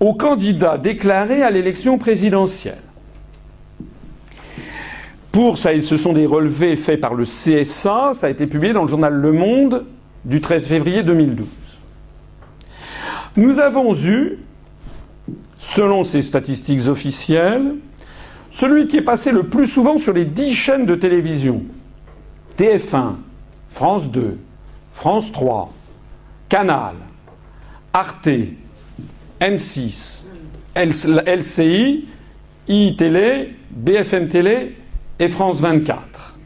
aux 0.00 0.14
candidats 0.14 0.76
déclarés 0.76 1.42
à 1.42 1.50
l'élection 1.50 1.96
présidentielle. 1.96 2.82
Pour 5.30 5.56
ça, 5.56 5.70
ce 5.80 5.96
sont 5.96 6.12
des 6.12 6.26
relevés 6.26 6.76
faits 6.76 7.00
par 7.00 7.14
le 7.14 7.24
CSA, 7.24 8.10
ça 8.12 8.26
a 8.26 8.30
été 8.30 8.46
publié 8.46 8.74
dans 8.74 8.82
le 8.82 8.88
journal 8.88 9.14
Le 9.14 9.32
Monde 9.32 9.86
du 10.26 10.42
13 10.42 10.66
février 10.66 11.02
2012. 11.02 11.46
Nous 13.36 13.60
avons 13.60 13.94
eu, 13.94 14.38
selon 15.62 16.02
ces 16.02 16.22
statistiques 16.22 16.88
officielles, 16.88 17.76
celui 18.50 18.88
qui 18.88 18.98
est 18.98 19.02
passé 19.02 19.30
le 19.30 19.44
plus 19.44 19.68
souvent 19.68 19.96
sur 19.96 20.12
les 20.12 20.26
dix 20.26 20.52
chaînes 20.52 20.84
de 20.84 20.96
télévision. 20.96 21.62
TF1, 22.58 23.14
France 23.70 24.10
2, 24.10 24.38
France 24.90 25.30
3, 25.32 25.72
Canal, 26.48 26.96
Arte, 27.94 28.28
M6, 29.40 30.24
LCI, 30.76 32.08
iTélé, 32.68 33.54
BFM 33.70 34.28
Télé 34.28 34.76
et 35.18 35.28
France 35.28 35.60
24. 35.60 36.36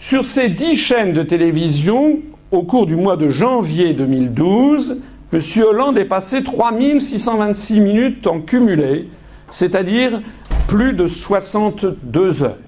Sur 0.00 0.24
ces 0.24 0.48
dix 0.48 0.76
chaînes 0.76 1.12
de 1.12 1.22
télévision, 1.22 2.18
au 2.50 2.64
cours 2.64 2.86
du 2.86 2.96
mois 2.96 3.16
de 3.16 3.28
janvier 3.28 3.94
2012, 3.94 5.02
M. 5.32 5.40
Hollande 5.62 5.98
est 5.98 6.06
passé 6.06 6.42
3626 6.42 7.80
minutes 7.80 8.26
en 8.26 8.40
cumulé, 8.40 9.08
c'est-à-dire 9.50 10.22
plus 10.66 10.94
de 10.94 11.06
62 11.06 12.44
heures. 12.44 12.58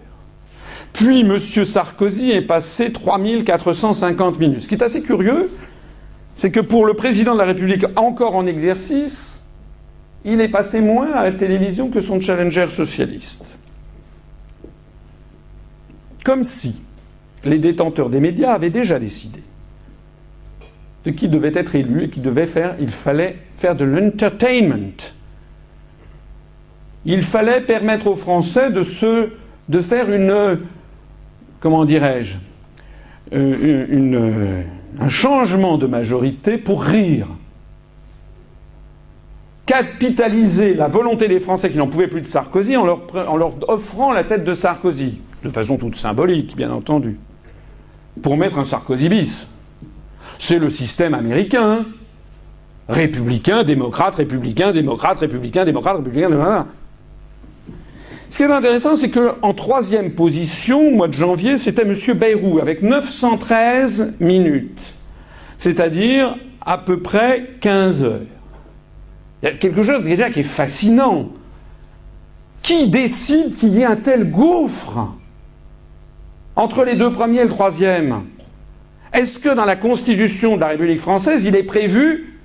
Puis 0.93 1.21
M. 1.21 1.39
Sarkozy 1.39 2.33
est 2.33 2.43
passé 2.43 2.93
3450 2.93 4.39
minutes. 4.39 4.63
Ce 4.63 4.69
qui 4.69 4.75
est 4.75 4.83
assez 4.83 5.03
curieux, 5.03 5.51
c'est 6.35 6.51
que 6.51 6.61
pour 6.61 6.85
le 6.85 6.95
président 6.95 7.33
de 7.33 7.39
la 7.39 7.47
République 7.47 7.87
encore 7.97 8.37
en 8.37 8.47
exercice, 8.47 9.41
il 10.25 10.41
est 10.41 10.49
passé 10.49 10.81
moins 10.81 11.13
à 11.13 11.23
la 11.23 11.33
télévision 11.33 11.89
que 11.89 12.03
son 12.03 12.21
challenger 12.21 12.69
socialiste. 12.69 13.59
Comme 16.25 16.45
si 16.45 16.83
les 17.45 17.59
détenteurs 17.59 18.11
des 18.11 18.21
médias 18.21 18.53
avaient 18.53 18.69
déjà 18.69 18.99
décidé 18.99 19.40
de 21.05 21.11
qui 21.11 21.29
devait 21.29 21.53
être 21.55 21.75
élu 21.75 22.05
et 22.05 22.11
qui 22.11 22.21
devait 22.21 22.47
faire, 22.47 22.77
il 22.81 22.91
fallait 22.91 23.39
faire 23.55 23.75
de 23.75 23.85
l'entertainment. 23.85 25.13
Il 27.05 27.23
fallait 27.23 27.63
permettre 27.63 28.07
aux 28.09 28.17
Français 28.17 28.71
de 28.71 28.83
se, 28.83 29.31
de 29.69 29.81
faire 29.81 30.11
une, 30.11 30.61
comment 31.59 31.85
dirais-je, 31.85 32.37
euh, 33.33 34.63
un 35.01 35.09
changement 35.09 35.79
de 35.79 35.87
majorité 35.87 36.59
pour 36.59 36.83
rire. 36.83 37.29
Capitaliser 39.65 40.75
la 40.75 40.89
volonté 40.89 41.29
des 41.29 41.41
Français 41.41 41.71
qui 41.71 41.79
n'en 41.79 41.87
pouvaient 41.87 42.09
plus 42.09 42.21
de 42.21 42.27
Sarkozy 42.27 42.77
en 42.77 42.85
leur, 42.85 43.01
en 43.15 43.37
leur 43.37 43.71
offrant 43.71 44.13
la 44.13 44.25
tête 44.25 44.45
de 44.45 44.53
Sarkozy 44.53 45.21
de 45.43 45.49
façon 45.49 45.77
toute 45.77 45.97
symbolique, 45.97 46.57
bien 46.57 46.71
entendu, 46.71 47.19
pour 48.23 48.37
mettre 48.37 48.59
un 48.59 48.65
Sarkozy 48.65 49.09
bis. 49.09 49.49
C'est 50.41 50.59
le 50.59 50.71
système 50.71 51.13
américain. 51.13 51.85
Républicain, 52.89 53.63
démocrate, 53.63 54.17
républicain, 54.17 54.73
démocrate, 54.73 55.19
républicain, 55.19 55.65
démocrate, 55.67 55.99
républicain. 55.99 56.67
Ce 58.31 58.39
qui 58.39 58.43
est 58.45 58.51
intéressant, 58.51 58.97
c'est 58.97 59.11
qu'en 59.11 59.53
troisième 59.55 60.15
position, 60.15 60.89
au 60.89 60.91
mois 60.93 61.09
de 61.09 61.13
janvier, 61.13 61.59
c'était 61.59 61.83
M. 61.83 61.95
Bayrou 62.19 62.59
avec 62.59 62.83
913 62.83 64.15
minutes, 64.19 64.95
c'est-à-dire 65.59 66.37
à 66.63 66.79
peu 66.79 67.01
près 67.01 67.51
15 67.61 68.03
heures. 68.03 68.21
Il 69.43 69.47
y 69.47 69.49
a 69.49 69.55
quelque 69.55 69.83
chose 69.83 70.03
qui 70.03 70.41
est 70.41 70.43
fascinant. 70.43 71.29
Qui 72.63 72.89
décide 72.89 73.57
qu'il 73.57 73.75
y 73.75 73.81
ait 73.81 73.85
un 73.85 73.97
tel 73.97 74.31
gouffre 74.31 75.13
entre 76.57 76.85
les 76.85 76.97
deux 76.97 77.13
premiers 77.13 77.41
et 77.41 77.45
le 77.45 77.51
troisième? 77.51 78.23
Est-ce 79.13 79.39
que 79.39 79.55
dans 79.55 79.65
la 79.65 79.77
Constitution 79.77 80.57
de 80.57 80.61
la 80.61 80.69
République 80.69 81.01
française, 81.01 81.45
il 81.45 81.57
est 81.57 81.65
prévu 81.65 82.39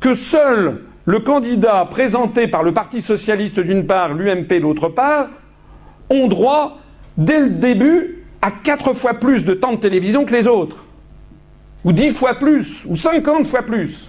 que 0.00 0.14
seul 0.14 0.82
le 1.04 1.20
candidat 1.20 1.86
présenté 1.90 2.48
par 2.48 2.62
le 2.62 2.72
Parti 2.72 3.00
socialiste 3.00 3.60
d'une 3.60 3.86
part, 3.86 4.14
l'UMP 4.14 4.60
d'autre 4.60 4.88
part, 4.88 5.28
ont 6.10 6.28
droit, 6.28 6.78
dès 7.16 7.40
le 7.40 7.50
début, 7.50 8.24
à 8.42 8.50
quatre 8.50 8.92
fois 8.92 9.14
plus 9.14 9.44
de 9.44 9.54
temps 9.54 9.72
de 9.72 9.78
télévision 9.78 10.24
que 10.24 10.34
les 10.34 10.46
autres? 10.46 10.84
Ou 11.84 11.92
dix 11.92 12.10
fois 12.10 12.34
plus 12.34 12.84
Ou 12.86 12.94
cinquante 12.94 13.46
fois 13.46 13.62
plus? 13.62 14.08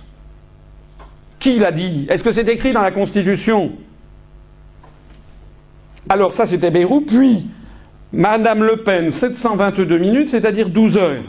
Qui 1.39 1.59
l'a 1.59 1.71
dit? 1.71 2.05
Est-ce 2.09 2.23
que 2.23 2.31
c'est 2.31 2.47
écrit 2.47 2.73
dans 2.73 2.81
la 2.81 2.91
Constitution? 2.91 3.73
Alors 6.09 6.34
ça, 6.34 6.45
c'était 6.45 6.71
Beyrouth. 6.71 7.07
Puis, 7.07 7.47
Madame 8.11 8.63
Le 8.63 8.77
Pen, 8.84 9.11
722 9.11 9.97
minutes, 9.97 10.30
c'est-à-dire 10.30 10.69
12 10.69 10.97
heures. 10.97 11.23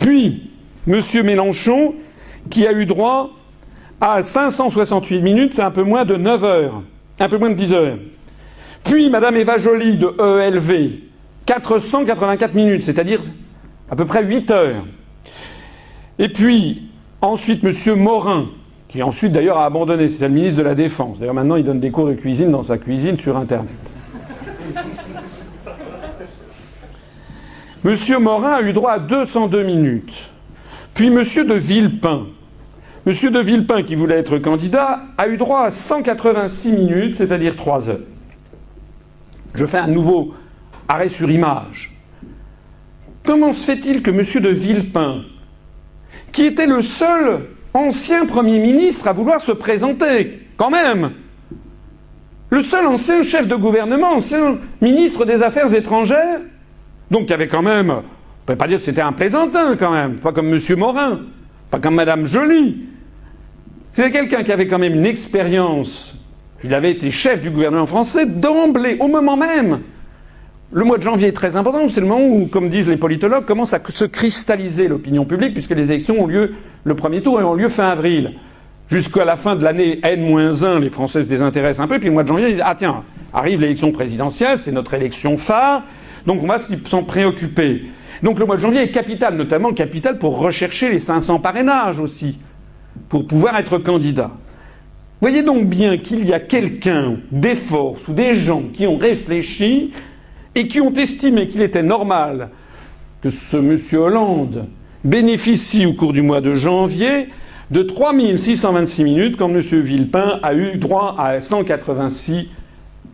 Puis, 0.00 0.50
Monsieur 0.86 1.22
Mélenchon, 1.22 1.94
qui 2.48 2.66
a 2.66 2.72
eu 2.72 2.86
droit 2.86 3.30
à 4.00 4.22
568 4.22 5.22
minutes, 5.22 5.54
c'est 5.54 5.62
un 5.62 5.70
peu 5.70 5.82
moins 5.82 6.04
de 6.04 6.16
9 6.16 6.44
heures, 6.44 6.82
un 7.20 7.28
peu 7.28 7.38
moins 7.38 7.50
de 7.50 7.54
10 7.54 7.72
heures. 7.74 7.98
Puis 8.82 9.10
Madame 9.10 9.36
Eva 9.36 9.58
Joly 9.58 9.98
de 9.98 10.08
ELV, 10.18 11.00
484 11.44 12.54
minutes, 12.54 12.82
c'est-à-dire 12.82 13.20
à 13.90 13.96
peu 13.96 14.06
près 14.06 14.24
8 14.24 14.50
heures. 14.50 14.84
Et 16.18 16.28
puis 16.28 16.88
ensuite 17.20 17.62
Monsieur 17.62 17.94
Morin, 17.94 18.46
qui 18.88 19.02
ensuite 19.02 19.32
d'ailleurs 19.32 19.58
a 19.58 19.66
abandonné, 19.66 20.08
c'est 20.08 20.26
le 20.26 20.34
ministre 20.34 20.56
de 20.56 20.62
la 20.62 20.74
Défense. 20.74 21.18
D'ailleurs 21.18 21.34
maintenant 21.34 21.56
il 21.56 21.64
donne 21.64 21.80
des 21.80 21.90
cours 21.90 22.06
de 22.06 22.14
cuisine 22.14 22.50
dans 22.50 22.62
sa 22.62 22.78
cuisine 22.78 23.18
sur 23.18 23.36
Internet. 23.36 23.68
Monsieur 27.82 28.18
Morin 28.18 28.52
a 28.52 28.62
eu 28.62 28.74
droit 28.74 28.92
à 28.92 28.98
202 28.98 29.62
minutes. 29.62 30.30
Puis 30.92 31.08
Monsieur 31.08 31.44
de 31.44 31.54
Villepin, 31.54 32.26
Monsieur 33.06 33.30
de 33.30 33.40
Villepin, 33.40 33.82
qui 33.82 33.94
voulait 33.94 34.18
être 34.18 34.36
candidat, 34.36 35.00
a 35.16 35.28
eu 35.28 35.38
droit 35.38 35.62
à 35.62 35.70
186 35.70 36.72
minutes, 36.72 37.14
c'est-à-dire 37.14 37.56
3 37.56 37.88
heures. 37.88 38.00
Je 39.54 39.64
fais 39.64 39.78
un 39.78 39.86
nouveau 39.86 40.34
arrêt 40.88 41.08
sur 41.08 41.30
image. 41.30 41.92
Comment 43.24 43.52
se 43.52 43.64
fait-il 43.64 44.02
que 44.02 44.10
Monsieur 44.10 44.40
de 44.40 44.50
Villepin, 44.50 45.22
qui 46.32 46.44
était 46.44 46.66
le 46.66 46.82
seul 46.82 47.46
ancien 47.72 48.26
Premier 48.26 48.58
ministre 48.58 49.08
à 49.08 49.14
vouloir 49.14 49.40
se 49.40 49.52
présenter, 49.52 50.46
quand 50.58 50.70
même, 50.70 51.12
le 52.50 52.60
seul 52.60 52.86
ancien 52.86 53.22
chef 53.22 53.48
de 53.48 53.56
gouvernement, 53.56 54.12
ancien 54.12 54.58
ministre 54.82 55.24
des 55.24 55.42
Affaires 55.42 55.72
étrangères, 55.72 56.40
donc 57.10 57.26
qui 57.26 57.32
avait 57.32 57.48
quand 57.48 57.62
même, 57.62 57.90
on 57.90 57.96
ne 57.96 58.46
peut 58.46 58.56
pas 58.56 58.68
dire 58.68 58.78
que 58.78 58.84
c'était 58.84 59.00
un 59.00 59.12
plaisantin 59.12 59.76
quand 59.76 59.92
même, 59.92 60.16
pas 60.16 60.32
comme 60.32 60.48
Monsieur 60.48 60.76
Morin, 60.76 61.20
pas 61.70 61.78
comme 61.78 61.94
Madame 61.94 62.24
Joly, 62.24 62.86
c'est 63.92 64.10
quelqu'un 64.10 64.44
qui 64.44 64.52
avait 64.52 64.66
quand 64.66 64.78
même 64.78 64.94
une 64.94 65.06
expérience. 65.06 66.16
Il 66.62 66.74
avait 66.74 66.92
été 66.92 67.10
chef 67.10 67.40
du 67.40 67.50
gouvernement 67.50 67.86
français 67.86 68.26
d'emblée, 68.26 68.96
au 69.00 69.08
moment 69.08 69.36
même. 69.36 69.80
Le 70.72 70.84
mois 70.84 70.98
de 70.98 71.02
janvier 71.02 71.28
est 71.28 71.32
très 71.32 71.56
important, 71.56 71.88
c'est 71.88 72.00
le 72.00 72.06
moment 72.06 72.24
où, 72.24 72.46
comme 72.46 72.68
disent 72.68 72.88
les 72.88 72.96
politologues, 72.96 73.44
commence 73.44 73.74
à 73.74 73.80
se 73.88 74.04
cristalliser 74.04 74.86
l'opinion 74.86 75.24
publique, 75.24 75.54
puisque 75.54 75.72
les 75.72 75.90
élections 75.90 76.22
ont 76.22 76.26
lieu 76.28 76.54
le 76.84 76.94
premier 76.94 77.22
tour 77.22 77.40
et 77.40 77.44
ont 77.44 77.54
lieu 77.54 77.68
fin 77.68 77.88
avril. 77.88 78.34
Jusqu'à 78.88 79.24
la 79.24 79.36
fin 79.36 79.56
de 79.56 79.64
l'année 79.64 79.98
N-1, 80.02 80.78
les 80.78 80.90
Français 80.90 81.22
se 81.22 81.28
désintéressent 81.28 81.84
un 81.84 81.88
peu, 81.88 81.98
puis 81.98 82.08
le 82.08 82.12
mois 82.12 82.22
de 82.22 82.28
janvier, 82.28 82.48
ils 82.48 82.54
disent 82.54 82.64
Ah 82.64 82.76
tiens, 82.76 83.02
arrive 83.32 83.60
l'élection 83.60 83.90
présidentielle, 83.90 84.58
c'est 84.58 84.72
notre 84.72 84.94
élection 84.94 85.36
phare, 85.36 85.82
donc 86.26 86.42
on 86.42 86.46
va 86.46 86.58
s'en 86.58 87.02
préoccuper. 87.02 87.84
Donc 88.22 88.38
le 88.38 88.46
mois 88.46 88.56
de 88.56 88.60
janvier 88.60 88.82
est 88.82 88.90
capital, 88.90 89.36
notamment 89.36 89.72
capital 89.72 90.18
pour 90.18 90.38
rechercher 90.38 90.90
les 90.90 91.00
500 91.00 91.38
parrainages 91.38 92.00
aussi 92.00 92.38
pour 93.08 93.26
pouvoir 93.26 93.56
être 93.56 93.78
candidat. 93.78 94.30
Voyez 95.20 95.42
donc 95.42 95.66
bien 95.66 95.98
qu'il 95.98 96.26
y 96.26 96.32
a 96.32 96.40
quelqu'un, 96.40 97.18
des 97.30 97.54
forces 97.54 98.08
ou 98.08 98.12
des 98.12 98.34
gens 98.34 98.62
qui 98.72 98.86
ont 98.86 98.96
réfléchi 98.96 99.90
et 100.54 100.66
qui 100.66 100.80
ont 100.80 100.92
estimé 100.92 101.46
qu'il 101.46 101.62
était 101.62 101.82
normal 101.82 102.50
que 103.22 103.30
ce 103.30 103.56
monsieur 103.56 103.98
Hollande 103.98 104.66
bénéficie 105.04 105.86
au 105.86 105.92
cours 105.92 106.12
du 106.12 106.22
mois 106.22 106.40
de 106.40 106.54
janvier 106.54 107.28
de 107.70 107.82
3626 107.82 109.04
minutes 109.04 109.36
quand 109.36 109.48
M. 109.48 109.60
Villepin 109.60 110.40
a 110.42 110.54
eu 110.54 110.76
droit 110.78 111.14
à 111.18 111.40
186 111.40 112.48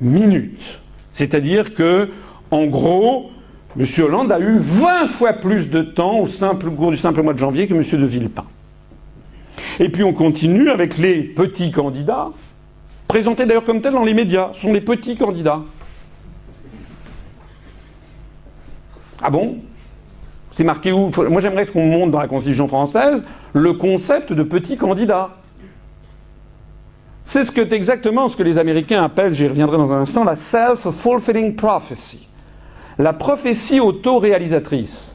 minutes. 0.01 0.81
C'est-à-dire 1.13 1.75
que, 1.75 2.11
en 2.51 2.67
gros, 2.67 3.31
M. 3.79 3.85
Hollande 4.05 4.33
a 4.33 4.41
eu 4.41 4.59
20 4.59 5.07
fois 5.07 5.33
plus 5.35 5.71
de 5.71 5.83
temps 5.83 6.21
au, 6.21 6.27
cours 6.71 6.91
du 6.91 6.97
simple 6.97 7.23
mois 7.23 7.35
de 7.35 7.39
janvier 7.39 7.67
que 7.67 7.75
M. 7.75 8.01
de 8.01 8.07
Villepin. 8.07 8.45
Et 9.79 9.89
puis 9.89 10.05
on 10.05 10.13
continue 10.13 10.71
avec 10.71 10.97
les 10.97 11.23
petits 11.23 11.71
candidats, 11.71 12.31
présentés 13.09 13.47
d'ailleurs 13.47 13.65
comme 13.65 13.81
tels 13.81 13.93
dans 13.93 14.05
les 14.05 14.15
médias. 14.15 14.51
Ce 14.53 14.63
sont 14.63 14.73
les 14.73 14.81
petits 14.81 15.17
candidats. 15.17 15.63
Ah 19.23 19.31
bon? 19.31 19.57
C'est 20.51 20.65
marqué 20.65 20.93
où? 20.93 21.11
Moi 21.29 21.41
j'aimerais 21.41 21.67
qu'on 21.67 21.85
montre 21.85 22.13
dans 22.13 22.21
la 22.21 22.29
Constitution 22.29 22.69
française 22.69 23.25
le 23.53 23.75
concept 23.75 24.33
de 24.33 24.43
petit 24.43 24.77
candidat. 24.77 25.31
C'est 27.25 27.43
ce 27.43 27.75
exactement 27.75 28.29
ce 28.29 28.37
que 28.37 28.45
les 28.45 28.57
Américains 28.57 29.03
appellent, 29.03 29.35
j'y 29.35 29.49
reviendrai 29.49 29.77
dans 29.77 29.93
un 29.93 30.03
instant, 30.03 30.23
la 30.23 30.37
self-fulfilling 30.37 31.57
prophecy. 31.57 32.26
La 32.99 33.13
prophétie 33.13 33.81
auto-réalisatrice. 33.81 35.15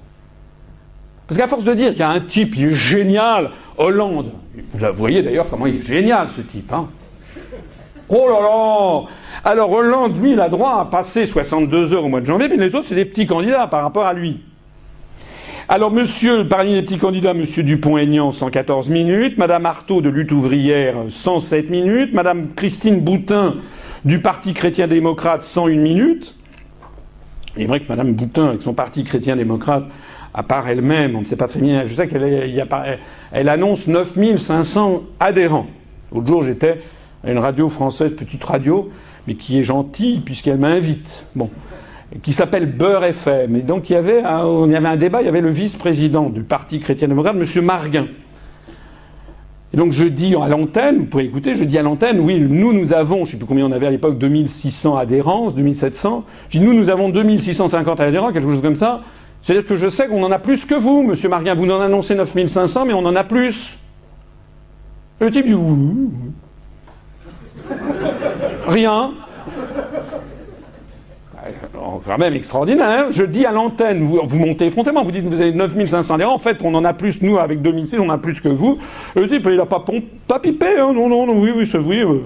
Parce 1.28 1.40
qu'à 1.40 1.48
force 1.48 1.64
de 1.64 1.74
dire 1.74 1.92
qu'il 1.92 2.00
y 2.00 2.04
a 2.04 2.10
un 2.10 2.20
type, 2.20 2.56
il 2.58 2.66
est 2.66 2.74
génial, 2.74 3.52
Hollande, 3.78 4.32
vous 4.54 4.94
voyez 4.98 5.22
d'ailleurs 5.22 5.48
comment 5.50 5.66
il 5.66 5.78
est 5.78 5.82
génial 5.82 6.28
ce 6.28 6.42
type, 6.42 6.72
hein 6.74 6.90
Oh 8.10 8.28
là 8.28 8.42
là 8.42 9.04
Alors 9.50 9.72
Hollande, 9.72 10.22
lui, 10.22 10.34
il 10.34 10.40
a 10.42 10.50
droit 10.50 10.82
à 10.82 10.86
passer 10.86 11.26
62 11.26 11.94
heures 11.94 12.04
au 12.04 12.10
mois 12.10 12.20
de 12.20 12.26
janvier, 12.26 12.50
mais 12.50 12.58
les 12.58 12.76
autres, 12.76 12.86
c'est 12.86 12.96
des 12.96 13.06
petits 13.06 13.26
candidats 13.28 13.68
par 13.68 13.84
rapport 13.84 14.06
à 14.06 14.14
lui. 14.14 14.44
Alors, 15.70 15.90
monsieur, 15.90 16.50
parmi 16.50 16.74
les 16.74 16.82
petits 16.82 16.98
candidats, 16.98 17.34
monsieur 17.34 17.64
Dupont-Aignan, 17.64 18.34
114 18.34 18.90
minutes, 18.90 19.38
madame 19.38 19.66
Artaud 19.66 20.02
de 20.02 20.10
Lutte 20.10 20.34
ouvrière, 20.34 20.96
107 21.08 21.70
minutes, 21.70 22.14
madame 22.14 22.50
Christine 22.54 23.00
Boutin 23.00 23.56
du 24.04 24.20
Parti 24.20 24.54
chrétien-démocrate, 24.54 25.42
101 25.42 25.78
minutes. 25.78 26.36
Il 27.58 27.64
est 27.64 27.66
vrai 27.66 27.80
que 27.80 27.88
madame 27.90 28.14
Boutin, 28.14 28.48
avec 28.48 28.62
son 28.62 28.74
Parti 28.74 29.04
chrétien-démocrate, 29.04 29.86
à 30.34 30.44
part 30.44 30.68
elle-même, 30.70 31.16
on 31.16 31.22
ne 31.22 31.26
sait 31.26 31.36
pas 31.36 31.48
très 31.48 31.60
bien. 31.60 31.84
Je 31.84 31.94
sais 31.94 32.08
qu'elle 32.08 32.62
elle 33.32 33.50
annonce 33.50 33.88
9500 33.88 35.04
adhérents. 35.20 35.68
L'autre 36.14 36.28
jour, 36.28 36.44
j'étais 36.44 36.82
à 37.24 37.32
une 37.32 37.40
radio 37.40 37.68
française, 37.70 38.14
petite 38.16 38.44
radio, 38.44 38.90
mais 39.28 39.36
qui 39.36 39.60
est 39.60 39.64
gentille 39.64 40.20
puisqu'elle 40.20 40.58
m'invite. 40.58 41.26
Bon. 41.36 41.50
Qui 42.22 42.34
s'appelle 42.34 42.66
Beurre 42.66 43.06
FM. 43.06 43.56
Et 43.56 43.62
donc, 43.62 43.90
il 43.90 43.94
y 43.94 43.96
avait 43.96 44.20
il 44.20 44.72
y 44.72 44.76
avait 44.76 44.88
un 44.88 44.98
débat, 44.98 45.22
il 45.22 45.26
y 45.26 45.30
avait 45.30 45.42
le 45.42 45.50
vice-président 45.50 46.30
du 46.30 46.44
Parti 46.44 46.80
chrétien-démocrate, 46.80 47.36
M. 47.36 47.66
Marguin. 47.66 48.08
Et 49.74 49.78
donc, 49.78 49.94
je 49.94 50.04
dis 50.04 50.36
à 50.36 50.48
l'antenne, 50.48 50.98
vous 50.98 51.06
pouvez 51.06 51.24
écouter, 51.24 51.54
je 51.56 51.64
dis 51.64 51.78
à 51.78 51.82
l'antenne, 51.82 52.20
oui, 52.20 52.42
nous, 52.42 52.74
nous 52.74 52.92
avons, 52.92 53.18
je 53.18 53.22
ne 53.22 53.26
sais 53.28 53.38
plus 53.38 53.46
combien 53.46 53.66
on 53.66 53.72
avait 53.72 53.88
à 53.88 53.92
l'époque, 53.92 54.18
2600 54.18 54.98
adhérents, 54.98 55.52
2700. 55.52 56.26
Je 56.50 56.60
dis, 56.60 56.64
nous, 56.64 56.74
nous 56.74 56.90
avons 56.90 57.10
2650 57.10 58.00
adhérents, 58.02 58.34
quelque 58.34 58.50
chose 58.50 58.62
comme 58.62 58.76
ça. 58.76 59.02
C'est-à-dire 59.42 59.66
que 59.66 59.76
je 59.76 59.90
sais 59.90 60.08
qu'on 60.08 60.24
en 60.24 60.32
a 60.32 60.40
plus 60.40 60.66
que 60.66 60.76
vous, 60.76 61.04
monsieur 61.04 61.30
Marguin. 61.30 61.56
Vous 61.56 61.70
en 61.72 61.80
annoncez 61.80 62.16
9500, 62.16 62.86
mais 62.86 62.94
on 62.94 63.06
en 63.06 63.16
a 63.16 63.24
plus. 63.24 63.78
Le 65.20 65.32
type 65.32 65.46
dit 65.46 65.56
Rien. 68.68 69.12
Quand 72.00 72.18
même 72.18 72.34
extraordinaire. 72.34 73.12
Je 73.12 73.24
dis 73.24 73.46
à 73.46 73.52
l'antenne, 73.52 74.04
vous, 74.04 74.22
montez 74.38 74.68
effrontément, 74.68 75.04
vous 75.04 75.12
dites 75.12 75.24
vous 75.24 75.42
avez 75.42 75.54
9500 75.54 76.16
adhérents. 76.16 76.36
En 76.36 76.40
fait, 76.40 76.62
on 76.64 76.74
en 76.76 76.86
a 76.86 76.94
plus, 76.94 77.22
nous, 77.22 77.38
avec 77.38 77.62
2006, 77.62 78.00
on 78.00 78.10
en 78.10 78.14
a 78.14 78.18
plus 78.18 78.40
que 78.42 78.50
vous. 78.50 78.80
Le 79.16 79.28
type, 79.28 79.48
il 79.50 79.58
n'a 79.58 79.66
pas, 79.66 79.84
pipé. 80.40 80.78
Hein. 80.80 80.94
Non, 80.94 81.10
non, 81.10 81.26
non, 81.26 81.40
oui, 81.40 81.52
oui, 81.56 81.68
c'est 81.68 81.78
oui. 81.78 82.02
Euh, 82.02 82.22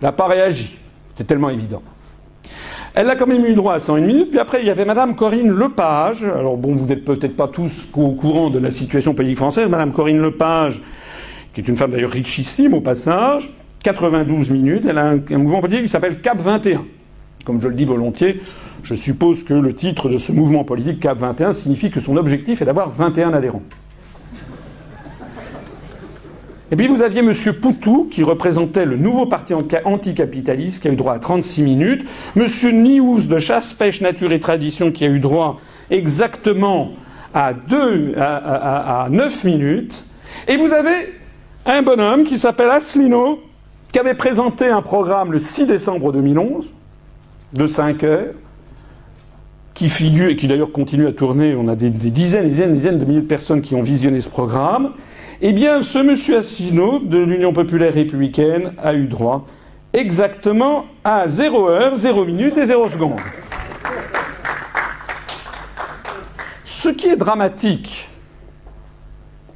il 0.00 0.04
n'a 0.04 0.12
pas 0.12 0.26
réagi. 0.26 0.78
C'était 1.10 1.28
tellement 1.28 1.50
évident. 1.50 1.82
Elle 2.94 3.08
a 3.08 3.16
quand 3.16 3.26
même 3.26 3.44
eu 3.44 3.54
droit 3.54 3.74
à 3.74 3.78
101 3.78 4.00
minutes. 4.00 4.30
Puis 4.30 4.38
après, 4.38 4.60
il 4.60 4.66
y 4.66 4.70
avait 4.70 4.84
Madame 4.84 5.16
Corinne 5.16 5.50
Lepage. 5.50 6.24
Alors 6.24 6.56
bon, 6.56 6.74
vous 6.74 6.86
n'êtes 6.86 7.04
peut-être 7.04 7.36
pas 7.36 7.48
tous 7.48 7.88
au 7.94 8.12
courant 8.12 8.50
de 8.50 8.58
la 8.58 8.70
situation 8.70 9.14
politique 9.14 9.38
française. 9.38 9.68
Madame 9.68 9.92
Corinne 9.92 10.20
Lepage, 10.20 10.82
qui 11.54 11.60
est 11.60 11.68
une 11.68 11.76
femme 11.76 11.90
d'ailleurs 11.90 12.10
richissime 12.10 12.74
au 12.74 12.80
passage, 12.80 13.50
92 13.82 14.50
minutes. 14.50 14.84
Elle 14.88 14.98
a 14.98 15.08
un, 15.08 15.20
un 15.30 15.38
mouvement 15.38 15.60
politique 15.60 15.84
qui 15.84 15.88
s'appelle 15.88 16.20
Cap 16.20 16.40
21. 16.40 16.84
Comme 17.44 17.60
je 17.60 17.68
le 17.68 17.74
dis 17.74 17.84
volontiers, 17.84 18.40
je 18.82 18.94
suppose 18.94 19.42
que 19.42 19.54
le 19.54 19.74
titre 19.74 20.08
de 20.08 20.18
ce 20.18 20.32
mouvement 20.32 20.64
politique 20.64 21.00
Cap 21.00 21.18
21 21.18 21.52
signifie 21.52 21.90
que 21.90 22.00
son 22.00 22.16
objectif 22.16 22.62
est 22.62 22.64
d'avoir 22.64 22.90
21 22.90 23.32
adhérents. 23.34 23.62
Et 26.70 26.76
puis 26.76 26.86
vous 26.86 27.02
aviez 27.02 27.20
M. 27.20 27.32
Poutou, 27.60 28.08
qui 28.10 28.22
représentait 28.22 28.86
le 28.86 28.96
nouveau 28.96 29.26
parti 29.26 29.52
anticapitaliste, 29.52 30.80
qui 30.80 30.88
a 30.88 30.90
eu 30.90 30.96
droit 30.96 31.12
à 31.12 31.18
36 31.18 31.62
minutes. 31.62 32.06
M. 32.34 32.46
Nious 32.82 33.26
de 33.26 33.38
Chasse, 33.38 33.74
Pêche, 33.74 34.00
Nature 34.00 34.32
et 34.32 34.40
Tradition, 34.40 34.90
qui 34.90 35.04
a 35.04 35.08
eu 35.08 35.20
droit 35.20 35.60
exactement 35.90 36.92
à, 37.34 37.52
deux, 37.52 38.14
à, 38.16 39.04
à 39.04 39.08
9 39.10 39.44
minutes. 39.44 40.06
Et 40.48 40.56
vous 40.56 40.72
avez 40.72 41.12
un 41.66 41.82
bonhomme 41.82 42.24
qui 42.24 42.38
s'appelle 42.38 42.70
Asselineau, 42.70 43.40
qui 43.92 43.98
avait 43.98 44.14
présenté 44.14 44.68
un 44.68 44.80
programme 44.80 45.30
le 45.30 45.38
6 45.38 45.66
décembre 45.66 46.10
2011, 46.10 46.72
de 47.52 47.66
5 47.66 48.04
heures, 48.04 48.34
qui 49.74 49.88
figure 49.88 50.28
et 50.28 50.36
qui 50.36 50.46
d'ailleurs 50.48 50.72
continue 50.72 51.06
à 51.06 51.12
tourner. 51.12 51.54
On 51.54 51.68
a 51.68 51.76
des, 51.76 51.90
dizaines 51.90 52.46
et 52.46 52.48
des 52.48 52.54
dizaines, 52.54 52.72
des 52.72 52.78
dizaines 52.78 52.98
de 52.98 53.04
milliers 53.04 53.20
de 53.20 53.26
personnes 53.26 53.62
qui 53.62 53.74
ont 53.74 53.82
visionné 53.82 54.20
ce 54.20 54.28
programme. 54.28 54.92
Eh 55.40 55.52
bien, 55.52 55.82
ce 55.82 55.98
monsieur 55.98 56.38
Asselineau 56.38 57.00
de 57.00 57.18
l'Union 57.18 57.52
populaire 57.52 57.94
républicaine 57.94 58.74
a 58.78 58.94
eu 58.94 59.06
droit 59.06 59.46
exactement 59.92 60.86
à 61.04 61.28
0 61.28 61.68
heure, 61.68 61.94
0 61.96 62.24
minute 62.24 62.56
et 62.56 62.66
0 62.66 62.88
seconde. 62.88 63.20
Ce 66.64 66.88
qui 66.88 67.08
est 67.08 67.16
dramatique 67.16 68.08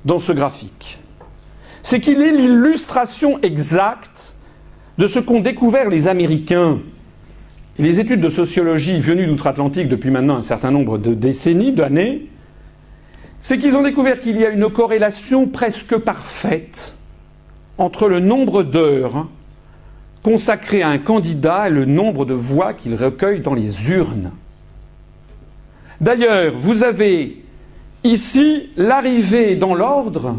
dans 0.04 0.18
ce 0.18 0.32
graphique, 0.32 0.98
c'est 1.82 2.00
qu'il 2.00 2.20
est 2.20 2.32
l'illustration 2.32 3.40
exacte 3.42 4.34
de 4.98 5.06
ce 5.06 5.18
qu'ont 5.18 5.40
découvert 5.40 5.88
les 5.88 6.08
Américains 6.08 6.78
les 7.78 8.00
études 8.00 8.20
de 8.20 8.30
sociologie 8.30 9.00
venues 9.00 9.26
d'outre-Atlantique 9.26 9.88
depuis 9.88 10.10
maintenant 10.10 10.36
un 10.36 10.42
certain 10.42 10.70
nombre 10.70 10.98
de 10.98 11.14
décennies, 11.14 11.72
d'années, 11.72 12.26
c'est 13.38 13.58
qu'ils 13.58 13.76
ont 13.76 13.82
découvert 13.82 14.20
qu'il 14.20 14.38
y 14.38 14.44
a 14.44 14.50
une 14.50 14.70
corrélation 14.70 15.46
presque 15.46 15.96
parfaite 15.98 16.96
entre 17.78 18.08
le 18.08 18.20
nombre 18.20 18.62
d'heures 18.62 19.28
consacrées 20.22 20.82
à 20.82 20.88
un 20.88 20.98
candidat 20.98 21.68
et 21.68 21.70
le 21.70 21.84
nombre 21.84 22.24
de 22.24 22.34
voix 22.34 22.72
qu'il 22.72 22.94
recueille 22.94 23.40
dans 23.40 23.54
les 23.54 23.90
urnes. 23.90 24.32
D'ailleurs, 26.00 26.52
vous 26.56 26.82
avez 26.82 27.44
ici 28.02 28.70
l'arrivée 28.76 29.56
dans 29.56 29.74
l'ordre 29.74 30.36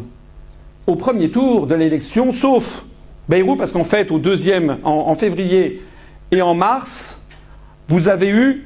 au 0.87 0.95
premier 0.95 1.29
tour 1.29 1.67
de 1.67 1.75
l'élection, 1.75 2.31
sauf 2.31 2.85
Bayrou, 3.29 3.55
parce 3.55 3.71
qu'en 3.71 3.83
fait, 3.83 4.11
au 4.11 4.19
deuxième, 4.19 4.77
en, 4.83 5.13
février 5.15 5.81
et 6.31 6.41
en 6.41 6.53
mars, 6.53 7.21
vous 7.87 8.09
avez 8.09 8.29
eu 8.29 8.65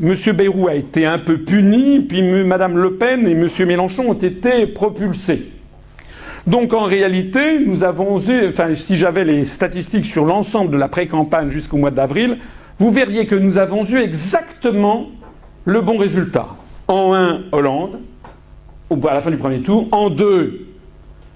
M. 0.00 0.14
Bayrou 0.32 0.68
a 0.68 0.74
été 0.74 1.04
un 1.04 1.18
peu 1.18 1.38
puni, 1.38 2.00
puis 2.00 2.22
Mme 2.22 2.78
Le 2.78 2.94
Pen 2.94 3.26
et 3.26 3.32
M. 3.32 3.48
Mélenchon 3.66 4.10
ont 4.10 4.14
été 4.14 4.66
propulsés. 4.66 5.52
Donc 6.46 6.72
en 6.72 6.84
réalité, 6.84 7.58
nous 7.58 7.84
avons 7.84 8.18
eu, 8.18 8.48
enfin 8.48 8.74
si 8.74 8.96
j'avais 8.96 9.24
les 9.24 9.44
statistiques 9.44 10.06
sur 10.06 10.24
l'ensemble 10.24 10.70
de 10.70 10.78
la 10.78 10.88
pré-campagne 10.88 11.50
jusqu'au 11.50 11.76
mois 11.76 11.90
d'avril, 11.90 12.38
vous 12.78 12.90
verriez 12.90 13.26
que 13.26 13.34
nous 13.34 13.58
avons 13.58 13.84
eu 13.84 13.98
exactement 13.98 15.10
le 15.66 15.82
bon 15.82 15.98
résultat. 15.98 16.48
En 16.88 17.12
1, 17.12 17.42
Hollande, 17.52 18.00
à 18.90 19.14
la 19.14 19.20
fin 19.20 19.30
du 19.30 19.36
premier 19.36 19.60
tour, 19.60 19.86
en 19.92 20.08
2, 20.08 20.66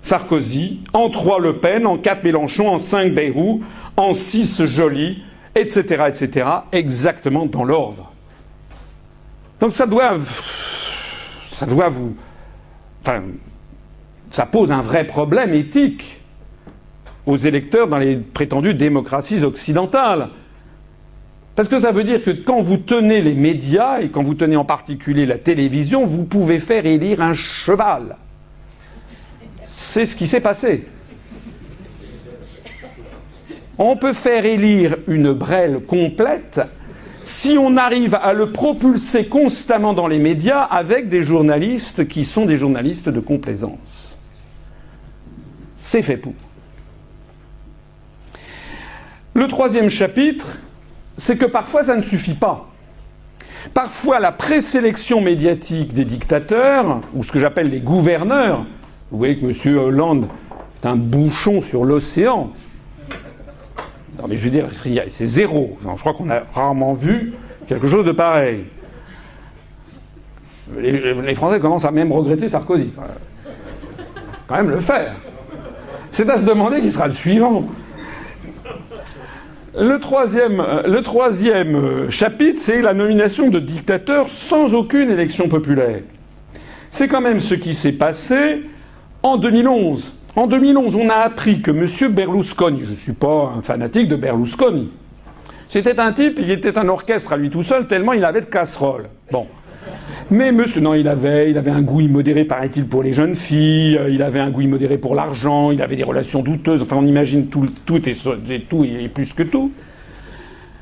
Sarkozy, 0.00 0.80
en 0.92 1.10
3, 1.10 1.38
Le 1.40 1.56
Pen, 1.56 1.86
en 1.86 1.98
4, 1.98 2.24
Mélenchon, 2.24 2.68
en 2.68 2.78
5, 2.78 3.14
Bayrou, 3.14 3.60
en 3.96 4.14
6, 4.14 4.64
Joly, 4.64 5.22
etc., 5.54 6.04
etc., 6.08 6.48
exactement 6.72 7.46
dans 7.46 7.64
l'ordre. 7.64 8.12
Donc 9.60 9.72
ça 9.72 9.86
doit, 9.86 10.18
ça 11.48 11.66
doit 11.66 11.88
vous, 11.88 12.16
enfin, 13.02 13.22
ça 14.30 14.46
pose 14.46 14.72
un 14.72 14.82
vrai 14.82 15.06
problème 15.06 15.54
éthique 15.54 16.20
aux 17.26 17.36
électeurs 17.36 17.88
dans 17.88 17.98
les 17.98 18.16
prétendues 18.16 18.74
démocraties 18.74 19.44
occidentales. 19.44 20.30
Parce 21.54 21.68
que 21.68 21.78
ça 21.78 21.92
veut 21.92 22.04
dire 22.04 22.22
que 22.22 22.32
quand 22.32 22.60
vous 22.60 22.78
tenez 22.78 23.20
les 23.20 23.34
médias, 23.34 24.00
et 24.00 24.10
quand 24.10 24.22
vous 24.22 24.34
tenez 24.34 24.56
en 24.56 24.64
particulier 24.64 25.24
la 25.24 25.38
télévision, 25.38 26.04
vous 26.04 26.24
pouvez 26.24 26.58
faire 26.58 26.84
élire 26.84 27.20
un 27.22 27.32
cheval. 27.32 28.16
C'est 29.64 30.04
ce 30.04 30.16
qui 30.16 30.26
s'est 30.26 30.40
passé. 30.40 30.88
On 33.78 33.96
peut 33.96 34.12
faire 34.12 34.44
élire 34.44 34.96
une 35.06 35.32
brêle 35.32 35.80
complète 35.86 36.60
si 37.24 37.56
on 37.58 37.76
arrive 37.76 38.14
à 38.14 38.34
le 38.34 38.52
propulser 38.52 39.26
constamment 39.26 39.94
dans 39.94 40.06
les 40.06 40.18
médias 40.18 40.60
avec 40.60 41.08
des 41.08 41.22
journalistes 41.22 42.06
qui 42.06 42.24
sont 42.24 42.44
des 42.44 42.56
journalistes 42.56 43.08
de 43.08 43.20
complaisance. 43.20 44.16
C'est 45.76 46.02
fait 46.02 46.18
pour. 46.18 46.34
Le 49.32 49.48
troisième 49.48 49.88
chapitre, 49.88 50.58
c'est 51.16 51.36
que 51.36 51.46
parfois 51.46 51.82
ça 51.84 51.96
ne 51.96 52.02
suffit 52.02 52.34
pas. 52.34 52.70
Parfois 53.72 54.20
la 54.20 54.30
présélection 54.30 55.20
médiatique 55.20 55.94
des 55.94 56.04
dictateurs, 56.04 57.00
ou 57.14 57.24
ce 57.24 57.32
que 57.32 57.40
j'appelle 57.40 57.70
les 57.70 57.80
gouverneurs, 57.80 58.66
vous 59.10 59.18
voyez 59.18 59.38
que 59.38 59.46
M. 59.46 59.78
Hollande 59.78 60.28
est 60.82 60.86
un 60.86 60.96
bouchon 60.96 61.62
sur 61.62 61.84
l'océan, 61.84 62.52
non, 64.20 64.28
mais 64.28 64.36
je 64.36 64.44
veux 64.44 64.50
dire, 64.50 64.66
c'est 65.08 65.26
zéro. 65.26 65.76
je 65.82 66.00
crois 66.00 66.14
qu'on 66.14 66.30
a 66.30 66.42
rarement 66.52 66.94
vu 66.94 67.32
quelque 67.66 67.88
chose 67.88 68.04
de 68.04 68.12
pareil. 68.12 68.64
Les, 70.78 71.34
Français 71.34 71.60
commencent 71.60 71.84
à 71.84 71.90
même 71.90 72.12
regretter 72.12 72.48
Sarkozy. 72.48 72.92
Quand 74.46 74.56
même 74.56 74.70
le 74.70 74.80
faire. 74.80 75.16
C'est 76.10 76.28
à 76.30 76.38
se 76.38 76.44
demander 76.44 76.80
qui 76.80 76.92
sera 76.92 77.08
le 77.08 77.12
suivant. 77.12 77.64
Le 79.76 79.98
troisième, 79.98 80.64
le 80.86 81.02
troisième 81.02 82.08
chapitre, 82.08 82.58
c'est 82.58 82.80
la 82.80 82.94
nomination 82.94 83.48
de 83.48 83.58
dictateurs 83.58 84.28
sans 84.28 84.74
aucune 84.74 85.10
élection 85.10 85.48
populaire. 85.48 86.02
C'est 86.90 87.08
quand 87.08 87.20
même 87.20 87.40
ce 87.40 87.54
qui 87.54 87.74
s'est 87.74 87.92
passé 87.92 88.62
en 89.24 89.36
2011. 89.36 90.14
En 90.36 90.48
2011, 90.48 90.96
on 90.96 91.08
a 91.10 91.14
appris 91.14 91.60
que 91.60 91.70
M. 91.70 92.12
Berlusconi, 92.12 92.80
je 92.84 92.90
ne 92.90 92.94
suis 92.94 93.12
pas 93.12 93.52
un 93.56 93.62
fanatique 93.62 94.08
de 94.08 94.16
Berlusconi, 94.16 94.90
c'était 95.68 96.00
un 96.00 96.12
type, 96.12 96.40
il 96.42 96.50
était 96.50 96.76
un 96.76 96.88
orchestre 96.88 97.34
à 97.34 97.36
lui 97.36 97.50
tout 97.50 97.62
seul, 97.62 97.86
tellement 97.86 98.14
il 98.14 98.24
avait 98.24 98.40
de 98.40 98.46
casseroles. 98.46 99.08
Bon. 99.30 99.46
Mais 100.32 100.50
monsieur, 100.50 100.80
non, 100.80 100.94
il 100.94 101.06
avait, 101.06 101.52
il 101.52 101.56
avait 101.56 101.70
un 101.70 101.82
goût 101.82 102.00
immodéré, 102.00 102.44
paraît-il, 102.44 102.88
pour 102.88 103.04
les 103.04 103.12
jeunes 103.12 103.36
filles, 103.36 104.00
il 104.08 104.22
avait 104.22 104.40
un 104.40 104.50
goût 104.50 104.62
immodéré 104.62 104.98
pour 104.98 105.14
l'argent, 105.14 105.70
il 105.70 105.80
avait 105.80 105.94
des 105.94 106.02
relations 106.02 106.42
douteuses, 106.42 106.82
enfin 106.82 106.96
on 106.96 107.06
imagine 107.06 107.46
tout, 107.46 107.68
tout 107.86 108.02
et, 108.08 108.14
tout 108.68 108.84
et 108.84 109.08
plus 109.08 109.32
que 109.34 109.44
tout. 109.44 109.70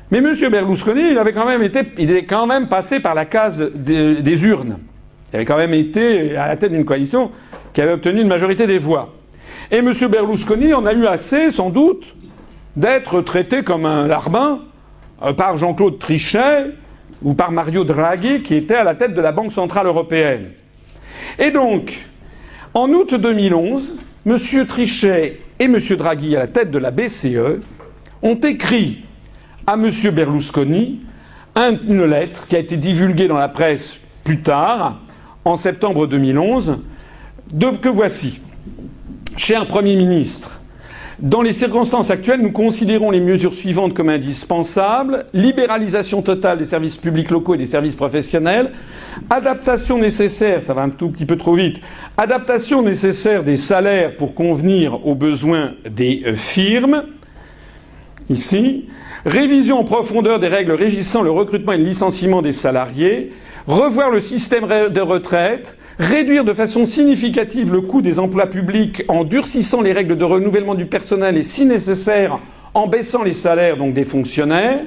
Mais 0.09 0.21
monsieur 0.21 0.49
Berlusconi, 0.49 1.11
il 1.11 1.17
avait 1.19 1.33
quand 1.33 1.45
même 1.45 1.61
été, 1.61 1.81
il 1.99 2.09
est 2.09 2.25
quand 2.25 2.47
même 2.47 2.69
passé 2.69 2.99
par 2.99 3.13
la 3.13 3.25
case 3.25 3.71
des 3.75 4.45
urnes. 4.47 4.77
Il 5.31 5.35
avait 5.35 5.45
quand 5.45 5.57
même 5.57 5.75
été 5.75 6.35
à 6.37 6.47
la 6.47 6.57
tête 6.57 6.71
d'une 6.71 6.85
coalition 6.85 7.29
qui 7.71 7.81
avait 7.81 7.93
obtenu 7.93 8.21
une 8.21 8.27
majorité 8.27 8.65
des 8.65 8.79
voix. 8.79 9.13
Et 9.71 9.77
M. 9.77 9.91
Berlusconi 10.09 10.73
en 10.73 10.85
a 10.85 10.93
eu 10.93 11.05
assez, 11.05 11.51
sans 11.51 11.69
doute, 11.69 12.15
d'être 12.75 13.21
traité 13.21 13.63
comme 13.63 13.85
un 13.85 14.07
larbin 14.07 14.61
euh, 15.21 15.33
par 15.33 15.57
Jean-Claude 15.57 15.99
Trichet 15.99 16.71
ou 17.21 17.33
par 17.33 17.51
Mario 17.51 17.83
Draghi, 17.83 18.43
qui 18.43 18.55
était 18.55 18.75
à 18.75 18.83
la 18.83 18.95
tête 18.95 19.13
de 19.13 19.21
la 19.21 19.31
Banque 19.31 19.51
centrale 19.51 19.87
européenne. 19.87 20.51
Et 21.39 21.51
donc, 21.51 22.05
en 22.73 22.89
août 22.89 23.15
2011, 23.15 23.95
M. 24.25 24.37
Trichet 24.67 25.39
et 25.59 25.65
M. 25.65 25.77
Draghi, 25.97 26.35
à 26.35 26.39
la 26.39 26.47
tête 26.47 26.71
de 26.71 26.77
la 26.77 26.91
BCE, 26.91 27.61
ont 28.21 28.35
écrit 28.35 29.05
à 29.65 29.73
M. 29.73 29.89
Berlusconi 30.11 31.01
une 31.55 32.05
lettre 32.05 32.47
qui 32.47 32.55
a 32.55 32.59
été 32.59 32.77
divulguée 32.77 33.27
dans 33.27 33.37
la 33.37 33.49
presse 33.49 33.99
plus 34.23 34.41
tard, 34.41 34.99
en 35.45 35.55
septembre 35.55 36.07
2011, 36.07 36.79
que 37.81 37.89
voici. 37.89 38.39
Cher 39.35 39.65
Premier 39.67 39.95
ministre, 39.95 40.61
dans 41.19 41.41
les 41.41 41.53
circonstances 41.53 42.11
actuelles, 42.11 42.41
nous 42.41 42.51
considérons 42.51 43.09
les 43.09 43.19
mesures 43.19 43.53
suivantes 43.53 43.95
comme 43.95 44.09
indispensables. 44.09 45.25
Libéralisation 45.33 46.21
totale 46.21 46.59
des 46.59 46.65
services 46.65 46.97
publics 46.97 47.31
locaux 47.31 47.55
et 47.55 47.57
des 47.57 47.65
services 47.65 47.95
professionnels, 47.95 48.71
adaptation 49.31 49.97
nécessaire, 49.97 50.61
ça 50.61 50.73
va 50.73 50.83
un 50.83 50.89
tout 50.89 51.09
petit 51.09 51.25
peu 51.25 51.35
trop 51.35 51.55
vite, 51.55 51.81
adaptation 52.15 52.83
nécessaire 52.83 53.43
des 53.43 53.57
salaires 53.57 54.17
pour 54.17 54.35
convenir 54.35 55.05
aux 55.07 55.15
besoins 55.15 55.73
des 55.89 56.23
euh, 56.27 56.35
firmes, 56.35 57.03
ici, 58.29 58.85
révision 59.25 59.79
en 59.79 59.83
profondeur 59.83 60.39
des 60.39 60.47
règles 60.47 60.73
régissant 60.73 61.23
le 61.23 61.31
recrutement 61.31 61.71
et 61.71 61.77
le 61.77 61.85
licenciement 61.85 62.43
des 62.43 62.51
salariés, 62.51 63.31
revoir 63.67 64.09
le 64.09 64.19
système 64.19 64.67
de 64.67 65.01
retraite, 65.01 65.77
réduire 65.99 66.43
de 66.43 66.53
façon 66.53 66.85
significative 66.85 67.71
le 67.71 67.81
coût 67.81 68.01
des 68.01 68.19
emplois 68.19 68.47
publics 68.47 69.03
en 69.07 69.23
durcissant 69.23 69.81
les 69.81 69.93
règles 69.93 70.17
de 70.17 70.25
renouvellement 70.25 70.75
du 70.75 70.85
personnel 70.85 71.37
et, 71.37 71.43
si 71.43 71.65
nécessaire, 71.65 72.39
en 72.73 72.87
baissant 72.87 73.23
les 73.23 73.33
salaires 73.33 73.77
donc 73.77 73.93
des 73.93 74.03
fonctionnaires, 74.03 74.81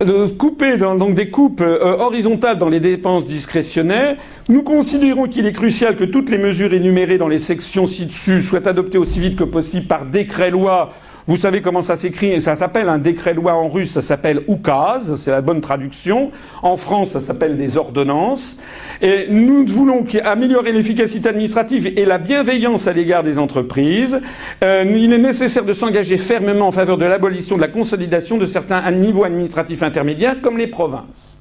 de 0.00 0.26
couper 0.26 0.78
des 1.10 1.30
coupes 1.30 1.60
euh, 1.60 1.98
horizontales 1.98 2.56
dans 2.56 2.70
les 2.70 2.80
dépenses 2.80 3.26
discrétionnaires. 3.26 4.16
Nous 4.48 4.62
considérons 4.62 5.26
qu'il 5.26 5.44
est 5.44 5.52
crucial 5.52 5.96
que 5.96 6.04
toutes 6.04 6.30
les 6.30 6.38
mesures 6.38 6.72
énumérées 6.72 7.18
dans 7.18 7.28
les 7.28 7.38
sections 7.38 7.86
ci-dessus 7.86 8.40
soient 8.40 8.66
adoptées 8.66 8.96
aussi 8.96 9.20
vite 9.20 9.36
que 9.36 9.44
possible 9.44 9.86
par 9.86 10.06
décret-loi 10.06 10.94
vous 11.30 11.36
savez 11.36 11.60
comment 11.60 11.80
ça 11.80 11.94
s'écrit 11.94 12.40
Ça 12.40 12.56
s'appelle 12.56 12.88
un 12.88 12.98
décret-loi 12.98 13.52
en 13.54 13.68
russe, 13.68 13.92
ça 13.92 14.02
s'appelle 14.02 14.42
oukaz, 14.48 15.14
c'est 15.14 15.30
la 15.30 15.42
bonne 15.42 15.60
traduction. 15.60 16.32
En 16.60 16.76
France, 16.76 17.10
ça 17.10 17.20
s'appelle 17.20 17.56
des 17.56 17.76
ordonnances. 17.76 18.58
Et 19.00 19.28
nous 19.30 19.64
voulons 19.64 20.04
améliorer 20.24 20.72
l'efficacité 20.72 21.28
administrative 21.28 21.92
et 21.96 22.04
la 22.04 22.18
bienveillance 22.18 22.88
à 22.88 22.92
l'égard 22.92 23.22
des 23.22 23.38
entreprises. 23.38 24.20
Euh, 24.64 24.82
il 24.84 25.12
est 25.12 25.18
nécessaire 25.18 25.64
de 25.64 25.72
s'engager 25.72 26.16
fermement 26.16 26.66
en 26.66 26.72
faveur 26.72 26.98
de 26.98 27.04
l'abolition 27.04 27.54
de 27.54 27.60
la 27.60 27.68
consolidation 27.68 28.36
de 28.36 28.44
certains 28.44 28.90
niveaux 28.90 29.22
administratifs 29.22 29.84
intermédiaires, 29.84 30.40
comme 30.42 30.58
les 30.58 30.66
provinces. 30.66 31.38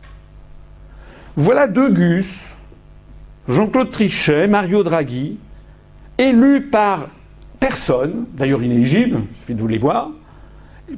Voilà 1.35 1.65
deux 1.65 1.89
Gus, 1.89 2.49
Jean-Claude 3.47 3.89
Trichet, 3.89 4.45
Mario 4.45 4.83
Draghi, 4.83 5.39
élus 6.19 6.61
par 6.69 7.09
personne, 7.59 8.25
d'ailleurs 8.33 8.63
inéligibles, 8.63 9.21
il 9.29 9.35
suffit 9.37 9.55
de 9.55 9.61
vous 9.61 9.67
les 9.67 9.77
voir, 9.77 10.11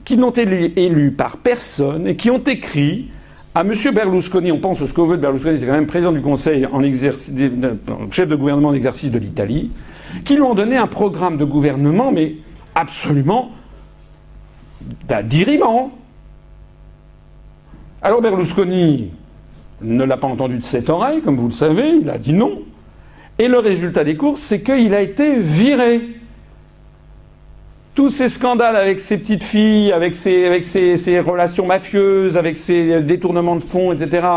qui 0.06 0.18
n'ont 0.18 0.30
été 0.30 0.82
élus 0.84 1.12
par 1.12 1.38
personne 1.38 2.08
et 2.08 2.16
qui 2.16 2.30
ont 2.30 2.44
écrit 2.44 3.10
à 3.54 3.62
M. 3.62 3.74
Berlusconi, 3.94 4.52
on 4.52 4.60
pense 4.60 4.86
ce 4.86 4.94
qu'on 4.94 5.06
veut 5.06 5.18
de 5.18 5.22
Berlusconi, 5.22 5.60
c'est 5.60 5.66
quand 5.66 5.74
même 5.74 5.88
président 5.88 6.14
du 6.14 6.22
Conseil 6.22 6.66
en 6.66 6.82
exercice, 6.82 7.34
chef 8.10 8.30
de 8.30 8.36
gouvernement 8.36 8.70
en 8.70 8.74
exercice 8.74 9.12
de 9.12 9.20
l'Italie, 9.20 9.72
qui 10.24 10.36
lui 10.36 10.42
ont 10.42 10.54
donné 10.54 10.78
un 10.78 10.88
programme 10.88 11.38
de 11.38 11.44
gouvernement, 11.44 12.12
mais 12.12 12.36
absolument 12.76 13.52
d'addiriment. 15.08 15.92
Alors 18.02 18.22
Berlusconi 18.22 19.12
ne 19.82 20.04
l'a 20.04 20.18
pas 20.18 20.28
entendu 20.28 20.58
de 20.58 20.64
cette 20.64 20.90
oreille, 20.90 21.22
comme 21.22 21.36
vous 21.36 21.48
le 21.48 21.54
savez, 21.54 21.98
il 22.02 22.10
a 22.10 22.18
dit 22.18 22.34
non. 22.34 22.62
Et 23.38 23.48
le 23.48 23.60
résultat 23.60 24.04
des 24.04 24.16
courses, 24.16 24.42
c'est 24.42 24.62
qu'il 24.62 24.94
a 24.94 25.02
été 25.02 25.40
viré 25.40 26.21
tous 27.96 28.10
ces 28.10 28.30
scandales 28.30 28.76
avec 28.76 29.00
ces 29.00 29.18
petites 29.18 29.44
filles, 29.44 29.92
avec 29.92 30.16
avec 30.26 30.66
relations 31.26 31.66
mafieuses, 31.66 32.38
avec 32.38 32.58
ces 32.58 33.02
détournements 33.02 33.56
de 33.56 33.62
fonds, 33.62 33.92
etc., 33.92 34.28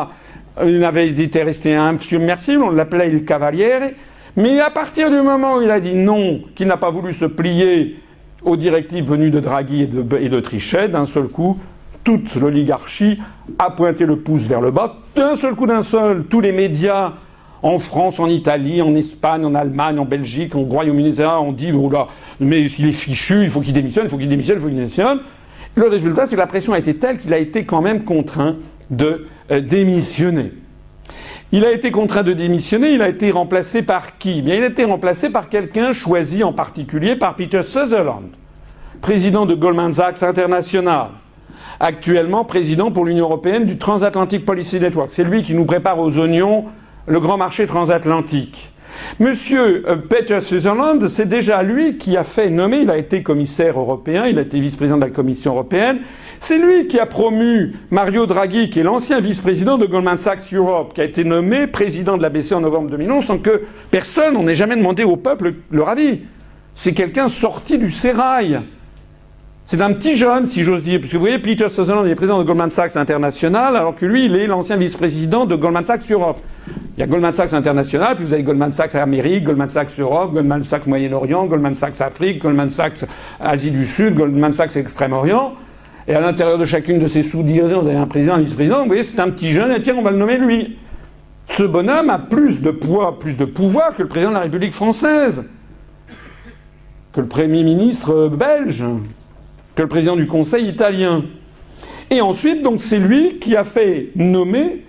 il 0.65 0.85
avait 0.85 1.09
été 1.09 1.43
resté 1.43 1.75
insubmersible, 1.75 2.63
on 2.63 2.71
l'appelait 2.71 3.11
il 3.11 3.25
Cavaliere. 3.25 3.95
Mais 4.37 4.61
à 4.61 4.71
partir 4.71 5.11
du 5.11 5.21
moment 5.21 5.57
où 5.57 5.63
il 5.63 5.71
a 5.71 5.81
dit 5.81 5.95
non, 5.95 6.43
qu'il 6.55 6.67
n'a 6.67 6.77
pas 6.77 6.91
voulu 6.91 7.13
se 7.13 7.25
plier 7.25 7.97
aux 8.43 8.57
directives 8.57 9.05
venues 9.05 9.31
de 9.31 9.41
Draghi 9.41 9.83
et 9.83 9.89
et 10.21 10.29
de 10.29 10.41
Trichet, 10.41 10.89
d'un 10.89 11.07
seul 11.07 11.29
coup, 11.29 11.59
toute 12.05 12.35
l'oligarchie 12.37 13.19
a 13.59 13.71
pointé 13.71 14.07
le 14.07 14.17
pouce 14.17 14.47
vers 14.47 14.61
le 14.61 14.71
bas. 14.71 14.97
D'un 15.17 15.35
seul 15.37 15.55
coup, 15.55 15.67
d'un 15.67 15.83
seul, 15.83 16.25
tous 16.25 16.41
les 16.41 16.53
médias 16.53 17.13
en 17.65 17.79
France, 17.79 18.21
en 18.21 18.29
Italie, 18.29 18.83
en 18.83 18.95
Espagne, 18.95 19.43
en 19.47 19.55
Allemagne, 19.55 19.99
en 19.99 20.05
Belgique, 20.05 20.55
au 20.55 20.61
Royaume-Uni, 20.61 21.15
on 21.19 21.51
dit, 21.51 21.73
oh 21.73 21.91
mais 22.39 22.69
s'il 22.69 22.87
est 22.87 22.93
fichu, 22.93 23.43
il 23.43 23.49
faut 23.49 23.63
qu'il 23.63 23.73
démissionne, 23.73 24.05
il 24.05 24.11
faut 24.11 24.19
qu'il 24.19 24.29
démissionne, 24.29 24.59
il 24.59 24.61
faut 24.61 24.69
qu'il 24.69 24.77
démissionne. 24.77 25.21
Le 25.75 25.89
résultat, 25.89 26.27
c'est 26.27 26.35
que 26.35 26.41
la 26.41 26.47
pression 26.47 26.75
a 26.75 26.79
été 26.79 26.95
telle 26.97 27.17
qu'il 27.17 27.33
a 27.33 27.39
été 27.39 27.65
quand 27.65 27.81
même 27.81 28.05
contraint 28.05 28.57
de 28.91 29.27
euh, 29.51 29.63
démissionner. 29.63 30.53
Il 31.53 31.65
a 31.65 31.73
été 31.73 31.91
contraint 31.91 32.23
de 32.23 32.35
démissionner, 32.35 32.91
il 32.91 33.01
a 33.01 33.09
été 33.09 33.31
remplacé 33.31 33.81
par 33.81 34.19
qui? 34.19 34.43
Bien, 34.43 34.57
il 34.57 34.63
a 34.63 34.67
été 34.67 34.85
remplacé 34.85 35.31
par 35.31 35.49
quelqu'un 35.49 35.93
choisi 35.93 36.45
en 36.45 36.53
particulier 36.53 37.17
par 37.17 37.35
Peter 37.35 37.63
Sutherland, 37.63 38.29
président 39.01 39.47
de 39.47 39.55
Goldman 39.55 39.91
Sachs 39.91 40.23
International, 40.23 41.13
actuellement 41.81 42.45
président 42.45 42.91
pour 42.91 43.07
l'Union 43.07 43.25
européenne 43.25 43.65
du 43.65 43.79
Transatlantic 43.79 44.45
Policy 44.45 44.81
Network. 44.81 45.11
C'est 45.11 45.25
lui 45.25 45.43
qui 45.43 45.55
nous 45.55 45.65
prépare 45.65 45.99
aux 45.99 46.19
oignons 46.19 46.67
le 47.07 47.21
grand 47.21 47.37
marché 47.37 47.67
transatlantique. 47.67 48.71
Monsieur 49.19 49.89
euh, 49.89 49.97
Peter 49.97 50.41
Sutherland, 50.41 51.07
c'est 51.09 51.29
déjà 51.29 51.63
lui 51.63 51.99
qui 51.99 52.17
a 52.17 52.25
fait 52.25 52.49
nommer, 52.49 52.79
il 52.79 52.91
a 52.91 52.97
été 52.97 53.23
commissaire 53.23 53.79
européen, 53.79 54.27
il 54.27 54.39
a 54.39 54.43
été 54.43 54.61
vice-président 54.61 54.97
de 54.97 55.05
la 55.05 55.11
Commission 55.11 55.53
européenne, 55.53 55.99
c'est 56.41 56.59
lui 56.59 56.87
qui 56.87 56.99
a 56.99 57.07
promu 57.07 57.75
Mario 57.91 58.27
Draghi, 58.27 58.71
qui 58.71 58.81
est 58.81 58.85
l'ancien 58.85 59.21
vice-président 59.21 59.79
de 59.79 59.87
Goldman 59.87 60.17
Sachs 60.17 60.53
Europe, 60.53 60.95
qui 60.95 61.01
a 61.01 61.05
été 61.05 61.25
nommé 61.25 61.67
président 61.67 62.17
de 62.17 62.23
la 62.23 62.29
BCE 62.29 62.53
en 62.53 62.61
novembre 62.61 62.91
2011 62.91 63.25
sans 63.25 63.39
que 63.39 63.63
personne, 63.91 64.37
on 64.37 64.45
n'ait 64.45 64.55
jamais 64.55 64.77
demandé 64.77 65.05
au 65.05 65.17
peuple 65.17 65.55
leur 65.71 65.89
avis. 65.89 66.21
C'est 66.75 66.93
quelqu'un 66.93 67.29
sorti 67.29 67.79
du 67.79 67.91
sérail. 67.91 68.61
C'est 69.67 69.81
un 69.81 69.95
petit 69.95 70.15
jeune, 70.15 70.45
si 70.45 70.63
j'ose 70.63 70.83
dire, 70.83 71.01
puisque 71.01 71.15
vous 71.15 71.21
voyez, 71.21 71.39
Peter 71.39 71.71
Sutherland 71.71 72.07
est 72.07 72.15
président 72.15 72.39
de 72.39 72.45
Goldman 72.45 72.69
Sachs 72.69 72.97
International, 72.97 73.75
alors 73.75 73.97
que 73.97 74.05
lui, 74.05 74.27
il 74.27 74.37
est 74.37 74.47
l'ancien 74.47 74.77
vice-président 74.77 75.47
de 75.47 75.57
Goldman 75.57 75.85
Sachs 75.85 76.11
Europe. 76.11 76.39
Il 76.69 77.01
y 77.01 77.03
a 77.03 77.07
Goldman 77.07 77.33
Sachs 77.33 77.55
International, 77.55 78.15
puis 78.15 78.27
vous 78.27 78.35
avez 78.35 78.43
Goldman 78.43 78.73
Sachs 78.73 78.95
Amérique, 78.95 79.45
Goldman 79.45 79.71
Sachs 79.71 79.99
Europe, 79.99 80.35
Goldman 80.35 80.63
Sachs 80.63 80.87
Moyen-Orient, 80.87 81.47
Goldman 81.47 81.75
Sachs 81.75 82.03
Afrique, 82.03 82.43
Goldman 82.43 82.69
Sachs 82.69 83.07
Asie 83.41 83.71
du 83.71 83.87
Sud, 83.87 84.15
Goldman 84.15 84.53
Sachs 84.53 84.77
Extrême-Orient. 84.77 85.55
Et 86.09 86.15
à 86.15 86.21
l'intérieur 86.21 86.59
de 86.59 86.67
chacune 86.67 86.99
de 86.99 87.07
ces 87.07 87.23
sous-divisions, 87.23 87.81
vous 87.81 87.89
avez 87.89 87.97
un 87.97 88.07
président, 88.07 88.35
un 88.35 88.41
vice-président. 88.41 88.83
Vous 88.83 88.89
voyez, 88.89 89.03
c'est 89.03 89.19
un 89.19 89.31
petit 89.31 89.51
jeune, 89.51 89.73
et 89.73 89.81
tiens, 89.81 89.95
on 89.97 90.03
va 90.03 90.11
le 90.11 90.19
nommer 90.19 90.37
lui. 90.37 90.77
Ce 91.49 91.63
bonhomme 91.63 92.11
a 92.11 92.19
plus 92.19 92.61
de 92.61 92.71
poids, 92.71 93.19
plus 93.19 93.39
de 93.39 93.47
pouvoir 93.47 93.95
que 93.97 94.03
le 94.03 94.09
président 94.09 94.31
de 94.31 94.37
la 94.37 94.43
République 94.43 94.73
française, 94.73 95.49
que 97.15 97.23
le 97.23 97.29
Premier 97.29 97.65
ministre 97.65 98.29
belge 98.29 98.85
que 99.75 99.83
le 99.83 99.89
président 99.89 100.17
du 100.17 100.27
Conseil 100.27 100.69
italien. 100.69 101.25
Et 102.11 102.21
ensuite, 102.21 102.63
donc, 102.63 102.81
c'est 102.81 102.99
lui 102.99 103.39
qui 103.39 103.57
a 103.57 103.65
fait 103.65 104.11
nommer 104.15 104.85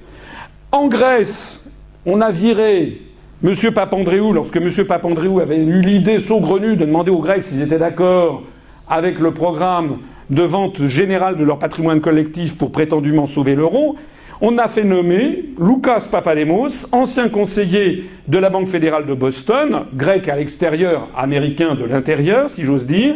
en 0.71 0.87
Grèce. 0.87 1.69
On 2.05 2.21
a 2.21 2.31
viré 2.31 3.01
M. 3.43 3.53
Papandréou, 3.73 4.33
lorsque 4.33 4.57
M. 4.57 4.69
Papandréou 4.87 5.39
avait 5.39 5.57
eu 5.57 5.81
l'idée 5.81 6.19
saugrenue 6.19 6.75
de 6.75 6.85
demander 6.85 7.11
aux 7.11 7.19
Grecs 7.19 7.43
s'ils 7.43 7.61
étaient 7.61 7.77
d'accord 7.77 8.43
avec 8.87 9.19
le 9.19 9.33
programme 9.33 9.97
de 10.29 10.41
vente 10.43 10.85
générale 10.85 11.37
de 11.37 11.43
leur 11.43 11.59
patrimoine 11.59 12.01
collectif 12.01 12.57
pour 12.57 12.71
prétendument 12.71 13.27
sauver 13.27 13.55
l'euro, 13.55 13.95
on 14.41 14.57
a 14.57 14.67
fait 14.67 14.83
nommer 14.83 15.45
Lucas 15.59 16.07
Papademos, 16.11 16.87
ancien 16.91 17.29
conseiller 17.29 18.05
de 18.27 18.37
la 18.37 18.49
Banque 18.49 18.67
fédérale 18.67 19.05
de 19.05 19.13
Boston, 19.13 19.85
grec 19.93 20.27
à 20.27 20.35
l'extérieur, 20.35 21.09
américain 21.15 21.75
de 21.75 21.85
l'intérieur, 21.85 22.49
si 22.49 22.63
j'ose 22.63 22.85
dire, 22.85 23.15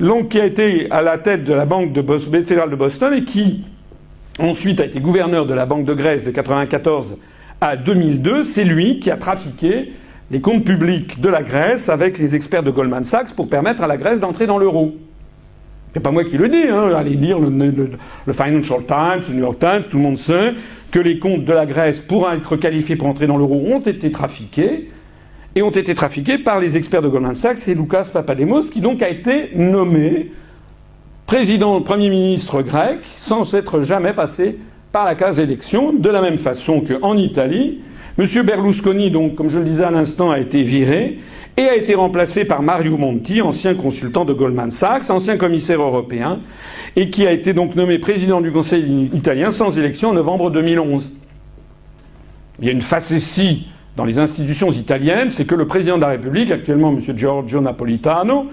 donc 0.00 0.28
qui 0.28 0.40
a 0.40 0.44
été 0.44 0.90
à 0.90 1.02
la 1.02 1.18
tête 1.18 1.44
de 1.44 1.52
la 1.52 1.66
Banque 1.66 1.92
fédérale 2.18 2.70
de 2.70 2.76
Boston 2.76 3.12
et 3.14 3.24
qui 3.24 3.64
ensuite 4.38 4.80
a 4.80 4.86
été 4.86 5.00
gouverneur 5.00 5.46
de 5.46 5.54
la 5.54 5.66
Banque 5.66 5.84
de 5.84 5.94
Grèce 5.94 6.22
de 6.22 6.30
1994 6.30 7.18
à 7.60 7.76
2002, 7.76 8.44
c'est 8.44 8.64
lui 8.64 9.00
qui 9.00 9.10
a 9.10 9.16
trafiqué 9.16 9.92
les 10.30 10.40
comptes 10.40 10.64
publics 10.64 11.20
de 11.20 11.28
la 11.28 11.42
Grèce 11.42 11.88
avec 11.88 12.18
les 12.18 12.36
experts 12.36 12.62
de 12.62 12.70
Goldman 12.70 13.04
Sachs 13.04 13.34
pour 13.34 13.48
permettre 13.48 13.82
à 13.82 13.86
la 13.86 13.96
Grèce 13.96 14.20
d'entrer 14.20 14.46
dans 14.46 14.58
l'euro. 14.58 14.94
C'est 15.92 16.00
pas 16.00 16.10
moi 16.10 16.24
qui 16.24 16.36
le 16.36 16.48
dis, 16.48 16.68
hein. 16.70 16.92
allez 16.94 17.14
lire 17.14 17.40
le, 17.40 17.48
le, 17.48 18.32
Financial 18.32 18.84
Times, 18.86 19.22
le 19.28 19.34
New 19.34 19.40
York 19.40 19.58
Times, 19.58 19.82
tout 19.90 19.96
le 19.96 20.02
monde 20.02 20.18
sait 20.18 20.52
que 20.92 21.00
les 21.00 21.18
comptes 21.18 21.44
de 21.44 21.52
la 21.52 21.66
Grèce, 21.66 21.98
pour 21.98 22.30
être 22.30 22.56
qualifiés 22.56 22.94
pour 22.94 23.08
entrer 23.08 23.26
dans 23.26 23.38
l'euro, 23.38 23.64
ont 23.66 23.80
été 23.80 24.12
trafiqués 24.12 24.90
et 25.54 25.62
ont 25.62 25.70
été 25.70 25.94
trafiqués 25.94 26.38
par 26.38 26.60
les 26.60 26.76
experts 26.76 27.02
de 27.02 27.08
Goldman 27.08 27.34
Sachs 27.34 27.68
et 27.68 27.74
Lucas 27.74 28.10
Papademos, 28.12 28.62
qui 28.70 28.80
donc 28.80 29.02
a 29.02 29.08
été 29.08 29.50
nommé 29.54 30.30
président, 31.26 31.80
premier 31.82 32.10
ministre 32.10 32.62
grec, 32.62 33.00
sans 33.16 33.54
être 33.54 33.82
jamais 33.82 34.14
passé 34.14 34.58
par 34.92 35.04
la 35.04 35.14
case 35.14 35.40
élection, 35.40 35.92
de 35.92 36.08
la 36.08 36.22
même 36.22 36.38
façon 36.38 36.80
qu'en 36.80 37.16
Italie, 37.16 37.80
M. 38.18 38.26
Berlusconi, 38.44 39.10
donc, 39.10 39.34
comme 39.34 39.48
je 39.48 39.58
le 39.58 39.64
disais 39.64 39.84
à 39.84 39.90
l'instant, 39.90 40.30
a 40.30 40.38
été 40.38 40.62
viré 40.62 41.18
et 41.56 41.68
a 41.68 41.76
été 41.76 41.94
remplacé 41.94 42.44
par 42.44 42.62
Mario 42.62 42.96
Monti, 42.96 43.42
ancien 43.42 43.74
consultant 43.74 44.24
de 44.24 44.32
Goldman 44.32 44.70
Sachs, 44.70 45.10
ancien 45.10 45.36
commissaire 45.36 45.82
européen, 45.82 46.38
et 46.96 47.10
qui 47.10 47.26
a 47.26 47.32
été 47.32 47.52
donc 47.52 47.74
nommé 47.74 47.98
président 47.98 48.40
du 48.40 48.50
Conseil 48.50 49.10
italien 49.12 49.50
sans 49.50 49.76
élection 49.78 50.10
en 50.10 50.14
novembre 50.14 50.50
2011. 50.50 51.12
Il 52.60 52.66
y 52.66 52.68
a 52.68 52.72
une 52.72 52.80
facétie 52.80 53.66
dans 53.98 54.04
les 54.04 54.20
institutions 54.20 54.70
italiennes, 54.70 55.28
c'est 55.28 55.44
que 55.44 55.56
le 55.56 55.66
président 55.66 55.96
de 55.96 56.02
la 56.02 56.08
République, 56.08 56.52
actuellement 56.52 56.92
M. 56.92 57.00
Giorgio 57.18 57.60
Napolitano, 57.60 58.46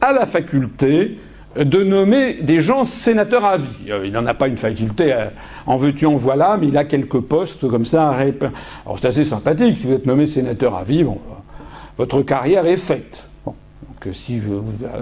a 0.00 0.12
la 0.12 0.24
faculté 0.24 1.18
de 1.56 1.82
nommer 1.82 2.34
des 2.34 2.60
gens 2.60 2.84
sénateurs 2.84 3.44
à 3.44 3.56
vie. 3.56 3.90
Euh, 3.90 4.06
il 4.06 4.12
n'en 4.12 4.24
a 4.24 4.34
pas 4.34 4.46
une 4.46 4.56
faculté, 4.56 5.12
euh, 5.12 5.26
en 5.66 5.74
veux-tu, 5.74 6.06
en 6.06 6.14
voilà, 6.14 6.58
mais 6.60 6.68
il 6.68 6.76
a 6.76 6.84
quelques 6.84 7.18
postes 7.20 7.68
comme 7.68 7.84
ça. 7.84 8.14
Alors 8.86 8.98
c'est 9.00 9.08
assez 9.08 9.24
sympathique, 9.24 9.78
si 9.78 9.88
vous 9.88 9.94
êtes 9.94 10.06
nommé 10.06 10.28
sénateur 10.28 10.76
à 10.76 10.84
vie, 10.84 11.02
bon, 11.02 11.18
votre 11.98 12.22
carrière 12.22 12.64
est 12.66 12.76
faite. 12.76 13.24
que 13.98 14.12
si 14.12 14.40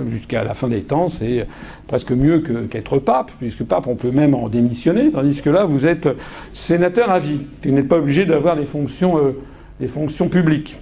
jusqu'à 0.09 0.43
la 0.43 0.55
fin 0.55 0.69
des 0.69 0.82
temps, 0.82 1.09
c'est 1.09 1.47
presque 1.86 2.12
mieux 2.12 2.43
qu'être 2.70 2.98
pape, 2.98 3.31
puisque 3.39 3.64
pape, 3.64 3.89
on 3.89 3.97
peut 3.97 4.10
même 4.10 4.35
en 4.35 4.48
démissionner, 4.48 5.10
tandis 5.10 5.43
que 5.43 5.51
là, 5.51 5.66
vous 5.66 5.85
êtes 5.85 6.09
sénateur 6.55 7.10
à 7.10 7.19
vie. 7.19 7.47
Vous 7.62 7.73
n'êtes 7.73 7.89
pas 7.89 7.98
obligé 7.98 8.24
d'avoir 8.24 8.56
des 8.56 8.66
fonctions, 8.66 9.19
euh, 9.19 9.32
des 9.83 9.89
fonctions 9.89 10.29
publiques. 10.29 10.77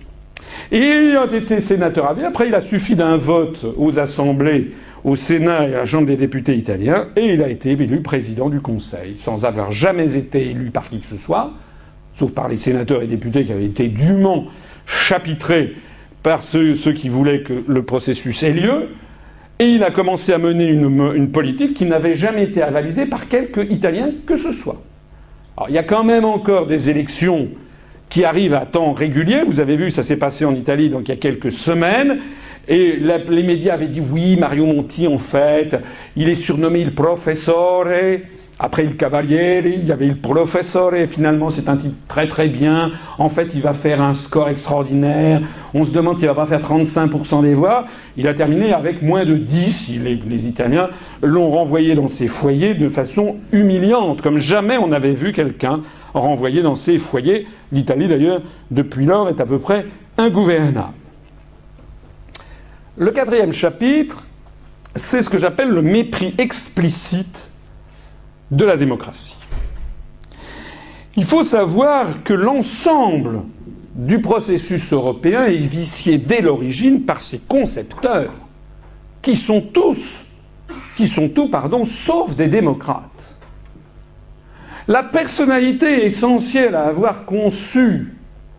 Et 0.70 0.78
il 0.78 1.16
a 1.16 1.24
été 1.34 1.62
sénateur 1.62 2.06
à 2.06 2.12
vie. 2.12 2.22
Après, 2.22 2.48
il 2.48 2.54
a 2.54 2.60
suffi 2.60 2.94
d'un 2.96 3.16
vote 3.16 3.64
aux 3.78 3.98
assemblées, 3.98 4.72
au 5.04 5.16
Sénat 5.16 5.68
et 5.68 5.74
à 5.74 5.78
la 5.78 5.84
Chambre 5.86 6.06
des 6.06 6.16
députés 6.16 6.54
italiens, 6.54 7.08
et 7.16 7.32
il 7.32 7.42
a 7.42 7.48
été 7.48 7.70
élu 7.70 8.02
président 8.02 8.50
du 8.50 8.60
Conseil, 8.60 9.16
sans 9.16 9.46
avoir 9.46 9.70
jamais 9.70 10.18
été 10.18 10.50
élu 10.50 10.70
par 10.70 10.90
qui 10.90 11.00
que 11.00 11.06
ce 11.06 11.16
soit, 11.16 11.54
sauf 12.16 12.32
par 12.32 12.48
les 12.48 12.56
sénateurs 12.56 13.00
et 13.00 13.06
députés 13.06 13.44
qui 13.46 13.52
avaient 13.52 13.64
été 13.64 13.88
dûment 13.88 14.48
chapitrés 14.84 15.74
par 16.22 16.42
ceux, 16.42 16.74
qui 16.74 17.08
voulaient 17.08 17.42
que 17.42 17.64
le 17.66 17.82
processus 17.82 18.42
ait 18.42 18.52
lieu. 18.52 18.88
Et 19.58 19.68
il 19.70 19.82
a 19.82 19.90
commencé 19.90 20.34
à 20.34 20.38
mener 20.38 20.68
une, 20.68 21.12
une 21.14 21.30
politique 21.30 21.72
qui 21.72 21.86
n'avait 21.86 22.14
jamais 22.14 22.44
été 22.44 22.60
avalisée 22.60 23.06
par 23.06 23.28
quelque 23.28 23.60
Italien 23.60 24.10
que 24.26 24.36
ce 24.36 24.52
soit. 24.52 24.82
Alors, 25.56 25.70
il 25.70 25.74
y 25.74 25.78
a 25.78 25.84
quand 25.84 26.04
même 26.04 26.26
encore 26.26 26.66
des 26.66 26.90
élections 26.90 27.48
qui 28.10 28.24
arrivent 28.24 28.54
à 28.54 28.66
temps 28.66 28.92
régulier. 28.92 29.42
Vous 29.46 29.60
avez 29.60 29.76
vu, 29.76 29.90
ça 29.90 30.02
s'est 30.02 30.16
passé 30.16 30.44
en 30.44 30.54
Italie 30.54 30.90
donc 30.90 31.08
il 31.08 31.12
y 31.12 31.14
a 31.14 31.16
quelques 31.16 31.52
semaines. 31.52 32.18
Et 32.68 32.98
les 32.98 33.42
médias 33.42 33.74
avaient 33.74 33.86
dit 33.86 34.00
oui, 34.00 34.36
Mario 34.36 34.66
Monti, 34.66 35.06
en 35.08 35.18
fait, 35.18 35.76
il 36.14 36.28
est 36.28 36.34
surnommé 36.34 36.80
il 36.80 36.94
professore. 36.94 37.86
Après 38.62 38.84
il 38.84 38.98
Cavaliere, 38.98 39.64
il 39.64 39.86
y 39.86 39.90
avait 39.90 40.08
le 40.08 40.16
professeur 40.16 40.94
et 40.94 41.06
finalement 41.06 41.48
c'est 41.48 41.70
un 41.70 41.78
type 41.78 41.94
très 42.06 42.28
très 42.28 42.48
bien. 42.48 42.92
En 43.16 43.30
fait, 43.30 43.52
il 43.54 43.62
va 43.62 43.72
faire 43.72 44.02
un 44.02 44.12
score 44.12 44.50
extraordinaire. 44.50 45.40
On 45.72 45.82
se 45.82 45.90
demande 45.90 46.18
s'il 46.18 46.26
va 46.26 46.34
pas 46.34 46.44
faire 46.44 46.60
35% 46.60 47.40
des 47.40 47.54
voix. 47.54 47.86
Il 48.18 48.28
a 48.28 48.34
terminé 48.34 48.74
avec 48.74 49.00
moins 49.00 49.24
de 49.24 49.36
10. 49.36 50.00
Les, 50.02 50.16
les 50.16 50.46
Italiens 50.46 50.90
l'ont 51.22 51.50
renvoyé 51.50 51.94
dans 51.94 52.06
ses 52.06 52.28
foyers 52.28 52.74
de 52.74 52.90
façon 52.90 53.36
humiliante, 53.50 54.20
comme 54.20 54.38
jamais 54.38 54.76
on 54.76 54.92
avait 54.92 55.14
vu 55.14 55.32
quelqu'un 55.32 55.80
renvoyé 56.12 56.62
dans 56.62 56.74
ses 56.74 56.98
foyers. 56.98 57.46
L'Italie 57.72 58.08
d'ailleurs, 58.08 58.42
depuis 58.70 59.06
lors, 59.06 59.30
est 59.30 59.40
à 59.40 59.46
peu 59.46 59.58
près 59.58 59.86
ingouvernable. 60.18 60.92
Le 62.98 63.10
quatrième 63.10 63.54
chapitre, 63.54 64.26
c'est 64.96 65.22
ce 65.22 65.30
que 65.30 65.38
j'appelle 65.38 65.70
le 65.70 65.80
mépris 65.80 66.34
explicite 66.36 67.49
de 68.50 68.64
la 68.64 68.76
démocratie. 68.76 69.36
Il 71.16 71.24
faut 71.24 71.44
savoir 71.44 72.22
que 72.22 72.34
l'ensemble 72.34 73.42
du 73.94 74.20
processus 74.20 74.92
européen 74.92 75.44
est 75.44 75.56
vicié 75.56 76.18
dès 76.18 76.40
l'origine 76.40 77.02
par 77.02 77.20
ses 77.20 77.38
concepteurs, 77.38 78.32
qui 79.22 79.36
sont 79.36 79.60
tous, 79.60 80.24
qui 80.96 81.06
sont 81.06 81.28
tous, 81.28 81.48
pardon, 81.48 81.84
sauf 81.84 82.36
des 82.36 82.48
démocrates. 82.48 83.36
La 84.88 85.02
personnalité 85.02 86.04
essentielle 86.04 86.74
à 86.74 86.86
avoir 86.86 87.24
conçu 87.24 88.14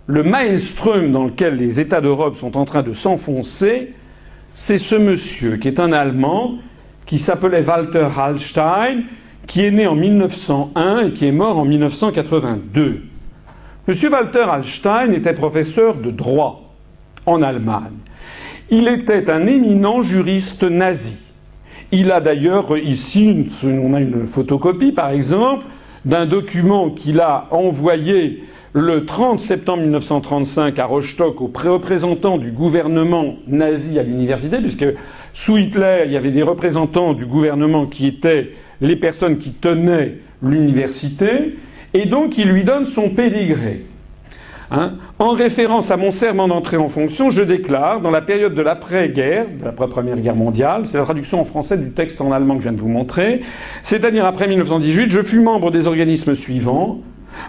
le 0.08 0.24
maelstrom 0.24 1.12
dans 1.12 1.26
lequel 1.26 1.56
les 1.56 1.80
États 1.80 2.02
d'Europe 2.02 2.36
sont 2.36 2.58
en 2.58 2.66
train 2.66 2.84
de 2.84 2.94
s'enfoncer, 2.94 3.94
c'est 4.54 4.78
ce 4.78 4.96
monsieur 4.96 5.58
qui 5.58 5.68
est 5.68 5.80
un 5.80 5.94
Allemand, 5.94 6.56
qui 7.06 7.18
s'appelait 7.18 7.66
Walter 7.66 8.08
Hallstein, 8.18 9.04
qui 9.48 9.66
est 9.66 9.72
né 9.72 9.88
en 9.88 9.96
1901 9.96 11.08
et 11.08 11.12
qui 11.12 11.26
est 11.26 11.32
mort 11.32 11.58
en 11.58 11.66
1982. 11.66 13.02
Monsieur 13.88 14.12
Walter 14.12 14.46
Hallstein 14.50 15.12
était 15.12 15.34
professeur 15.34 15.96
de 15.96 16.12
droit 16.12 16.74
en 17.26 17.42
Allemagne. 17.42 17.98
Il 18.70 18.88
était 18.88 19.30
un 19.30 19.48
éminent 19.48 20.02
juriste 20.02 20.64
nazi. 20.64 21.16
Il 21.92 22.12
a 22.12 22.22
d'ailleurs 22.22 22.78
ici, 22.78 23.48
on 23.66 23.94
a 23.94 24.00
une 24.00 24.26
photocopie 24.26 24.94
par 24.94 25.10
exemple, 25.10 25.66
d'un 26.06 26.26
document 26.26 26.90
qu'il 26.90 27.20
a 27.20 27.48
envoyé 27.52 28.44
le 28.74 29.06
30 29.06 29.40
septembre 29.40 29.84
1935 29.84 30.80
à 30.80 30.86
Rostock 30.86 31.42
aux 31.42 31.52
représentants 31.54 32.38
du 32.38 32.52
gouvernement 32.52 33.36
nazi 33.46 34.00
à 34.00 34.04
l'université, 34.04 34.58
puisque 34.60 34.86
sous 35.34 35.58
Hitler, 35.58 36.04
il 36.06 36.14
y 36.14 36.18
avait 36.18 36.32
des 36.32 36.44
représentants 36.44 37.14
du 37.14 37.26
gouvernement 37.26 37.86
qui 37.86 38.08
étaient 38.08 38.52
les 38.82 38.96
personnes 38.96 39.38
qui 39.38 39.52
tenaient 39.52 40.18
l'université, 40.42 41.56
et 41.94 42.06
donc 42.08 42.38
il 42.38 42.50
lui 42.50 42.64
donne 42.64 42.86
son 42.86 43.10
pédigré. 43.10 43.86
Hein 44.74 44.94
en 45.20 45.32
référence 45.32 45.92
à 45.92 45.98
mon 45.98 46.12
serment 46.12 46.48
d'entrée 46.48 46.78
en 46.78 46.88
fonction, 46.88 47.30
je 47.30 47.44
déclare, 47.44 48.00
dans 48.00 48.10
la 48.10 48.22
période 48.22 48.56
de 48.56 48.62
l'après-guerre, 48.62 49.46
de 49.60 49.66
l'après-première 49.66 50.18
guerre 50.18 50.36
mondiale, 50.36 50.86
c'est 50.86 50.98
la 50.98 51.04
traduction 51.04 51.42
en 51.42 51.46
français 51.46 51.78
du 51.78 51.92
texte 51.92 52.22
en 52.22 52.32
allemand 52.32 52.56
que 52.56 52.62
je 52.62 52.70
viens 52.70 52.76
de 52.76 52.82
vous 52.82 52.88
montrer, 52.88 53.42
c'est-à-dire 53.84 54.26
après 54.26 54.48
1918, 54.48 55.10
je 55.10 55.22
fus 55.22 55.42
membre 55.42 55.72
des 55.72 55.88
organismes 55.88 56.36
suivants. 56.36 57.02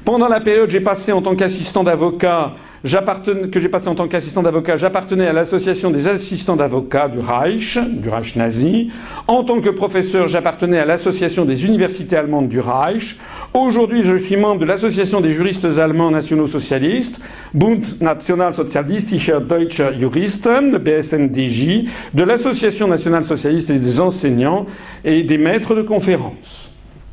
Pendant 0.04 0.28
la 0.28 0.40
période, 0.40 0.70
j'ai 0.70 0.80
passé 0.80 1.12
en 1.12 1.22
tant 1.22 1.36
qu'assistant 1.36 1.84
d'avocat 1.84 2.54
que 2.82 3.60
j'ai 3.60 3.68
passé 3.68 3.88
en 3.88 3.94
tant 3.94 4.08
qu'assistant 4.08 4.42
d'avocat, 4.42 4.74
j'appartenais 4.74 5.28
à 5.28 5.32
l'association 5.32 5.90
des 5.90 6.08
assistants 6.08 6.56
d'avocats 6.56 7.08
du 7.08 7.20
Reich, 7.20 7.78
du 7.78 8.08
Reich 8.08 8.34
nazi. 8.34 8.90
En 9.28 9.44
tant 9.44 9.60
que 9.60 9.70
professeur, 9.70 10.26
j'appartenais 10.26 10.78
à 10.78 10.84
l'association 10.84 11.44
des 11.44 11.64
universités 11.64 12.16
allemandes 12.16 12.48
du 12.48 12.58
Reich. 12.58 13.18
Aujourd'hui, 13.54 14.02
je 14.02 14.16
suis 14.16 14.36
membre 14.36 14.60
de 14.60 14.64
l'association 14.64 15.20
des 15.20 15.32
juristes 15.32 15.66
allemands 15.78 16.10
nationaux 16.10 16.48
socialistes, 16.48 17.20
Bund 17.54 17.84
Nationalsozialistischer 18.00 19.38
Deutscher 19.48 19.90
Juristen, 19.98 20.78
BSNDJ, 20.78 21.84
de 22.14 22.22
l'association 22.24 22.88
nationale 22.88 23.24
socialiste 23.24 23.70
des 23.70 24.00
enseignants 24.00 24.66
et 25.04 25.22
des 25.22 25.38
maîtres 25.38 25.76
de 25.76 25.82
conférences. 25.82 26.72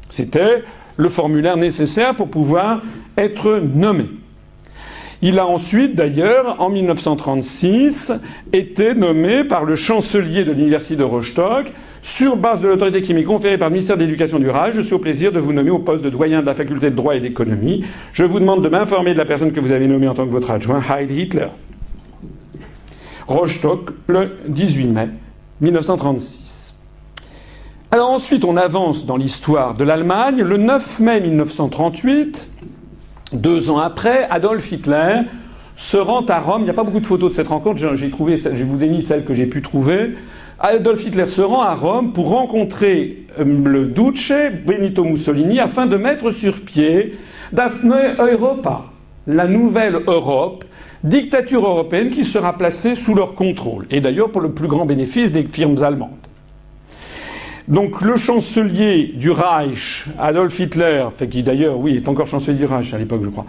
C'était 0.09 0.63
le 0.97 1.09
formulaire 1.09 1.57
nécessaire 1.57 2.15
pour 2.15 2.29
pouvoir 2.29 2.81
être 3.17 3.59
nommé. 3.59 4.05
Il 5.21 5.37
a 5.37 5.45
ensuite, 5.45 5.95
d'ailleurs, 5.95 6.61
en 6.61 6.69
1936, 6.69 8.13
été 8.53 8.93
nommé 8.93 9.43
par 9.43 9.65
le 9.65 9.75
chancelier 9.75 10.45
de 10.45 10.53
l'université 10.53 10.95
de 10.95 11.03
Rostock 11.03 11.73
sur 12.01 12.37
base 12.37 12.61
de 12.61 12.69
l'autorité 12.69 13.01
qui 13.01 13.13
m'est 13.13 13.23
conférée 13.23 13.57
par 13.57 13.67
le 13.67 13.73
ministère 13.73 13.97
de 13.97 14.03
l'Éducation 14.03 14.39
du 14.39 14.49
Rail, 14.49 14.71
je 14.73 14.79
suis 14.79 14.93
au 14.93 14.99
plaisir 14.99 15.33
de 15.33 15.39
vous 15.39 15.51
nommer 15.51 15.71
au 15.71 15.79
poste 15.79 16.03
de 16.03 16.09
doyen 16.09 16.39
de 16.39 16.45
la 16.45 16.53
faculté 16.53 16.89
de 16.89 16.95
droit 16.95 17.15
et 17.15 17.19
d'économie. 17.19 17.83
Je 18.13 18.23
vous 18.23 18.39
demande 18.39 18.63
de 18.63 18.69
m'informer 18.69 19.11
de 19.13 19.17
la 19.17 19.25
personne 19.25 19.51
que 19.51 19.59
vous 19.59 19.73
avez 19.73 19.87
nommée 19.87 20.07
en 20.07 20.13
tant 20.13 20.25
que 20.25 20.31
votre 20.31 20.51
adjoint, 20.51 20.81
Heil 20.89 21.11
Hitler. 21.11 21.47
Rostock, 23.27 23.91
le 24.07 24.37
18 24.47 24.85
mai 24.87 25.09
1936. 25.59 26.73
Alors 27.91 28.11
ensuite, 28.11 28.45
on 28.45 28.55
avance 28.55 29.05
dans 29.05 29.17
l'histoire 29.17 29.73
de 29.73 29.83
l'Allemagne. 29.83 30.41
Le 30.41 30.57
9 30.57 30.99
mai 30.99 31.19
1938, 31.19 32.49
deux 33.33 33.69
ans 33.69 33.79
après, 33.79 34.27
Adolf 34.29 34.71
Hitler 34.71 35.21
se 35.75 35.97
rend 35.97 36.25
à 36.25 36.39
Rome. 36.39 36.61
Il 36.61 36.65
n'y 36.65 36.69
a 36.69 36.73
pas 36.73 36.83
beaucoup 36.83 36.99
de 36.99 37.07
photos 37.07 37.29
de 37.29 37.35
cette 37.35 37.47
rencontre. 37.47 37.95
J'ai 37.95 38.09
trouvé, 38.09 38.37
je 38.37 38.63
vous 38.63 38.83
ai 38.83 38.87
mis 38.87 39.01
celles 39.01 39.25
que 39.25 39.33
j'ai 39.33 39.45
pu 39.45 39.61
trouver. 39.61 40.15
Adolf 40.59 41.05
Hitler 41.05 41.27
se 41.27 41.41
rend 41.41 41.61
à 41.61 41.73
Rome 41.73 42.11
pour 42.11 42.29
rencontrer 42.29 43.25
euh, 43.39 43.45
le 43.45 43.87
Duce 43.87 44.33
Benito 44.65 45.05
Mussolini 45.05 45.59
afin 45.59 45.85
de 45.85 45.95
mettre 45.95 46.31
sur 46.31 46.59
pied 46.59 47.17
Das 47.53 47.83
Neue 47.83 48.17
Europa, 48.19 48.83
la 49.25 49.47
nouvelle 49.47 49.99
Europe, 50.05 50.65
dictature 51.05 51.65
européenne 51.65 52.09
qui 52.09 52.25
sera 52.25 52.57
placée 52.57 52.95
sous 52.95 53.15
leur 53.15 53.35
contrôle. 53.35 53.85
Et 53.89 54.01
d'ailleurs 54.01 54.31
pour 54.31 54.41
le 54.41 54.51
plus 54.51 54.67
grand 54.67 54.85
bénéfice 54.85 55.31
des 55.31 55.43
firmes 55.43 55.81
allemandes. 55.81 56.28
Donc 57.69 58.01
le 58.01 58.17
chancelier 58.17 59.13
du 59.15 59.29
Reich, 59.29 60.07
Adolf 60.17 60.59
Hitler, 60.59 61.05
qui 61.29 61.43
d'ailleurs, 61.43 61.77
oui, 61.77 61.97
est 61.97 62.09
encore 62.09 62.25
chancelier 62.25 62.57
du 62.57 62.65
Reich 62.65 62.95
à 62.95 62.97
l'époque, 62.97 63.21
je 63.23 63.29
crois, 63.29 63.45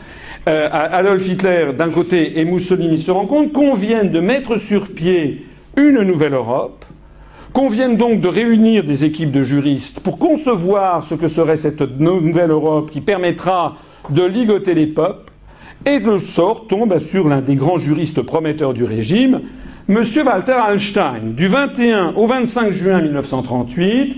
euh, 0.46 0.68
Adolf 0.70 1.26
Hitler 1.26 1.70
d'un 1.76 1.88
côté 1.88 2.38
et 2.38 2.44
Mussolini 2.44 2.98
se 2.98 3.10
rencontrent, 3.10 3.50
conviennent 3.50 4.12
de 4.12 4.20
mettre 4.20 4.58
sur 4.58 4.88
pied 4.92 5.46
une 5.78 6.02
nouvelle 6.02 6.34
Europe, 6.34 6.84
conviennent 7.54 7.96
donc 7.96 8.20
de 8.20 8.28
réunir 8.28 8.84
des 8.84 9.06
équipes 9.06 9.32
de 9.32 9.42
juristes 9.42 10.00
pour 10.00 10.18
concevoir 10.18 11.02
ce 11.02 11.14
que 11.14 11.26
serait 11.26 11.56
cette 11.56 11.80
nouvelle 11.98 12.50
Europe 12.50 12.90
qui 12.90 13.00
permettra 13.00 13.78
de 14.10 14.22
ligoter 14.22 14.74
les 14.74 14.86
peuples, 14.86 15.32
et 15.86 15.98
le 15.98 16.18
sort 16.18 16.66
tombe 16.66 16.98
sur 16.98 17.26
l'un 17.26 17.40
des 17.40 17.56
grands 17.56 17.78
juristes 17.78 18.20
prometteurs 18.20 18.74
du 18.74 18.84
régime, 18.84 19.40
Monsieur 19.90 20.22
Walter 20.22 20.52
Hallstein, 20.52 21.32
du 21.34 21.48
21 21.48 22.12
au 22.14 22.28
25 22.28 22.70
juin 22.70 23.02
1938, 23.02 24.16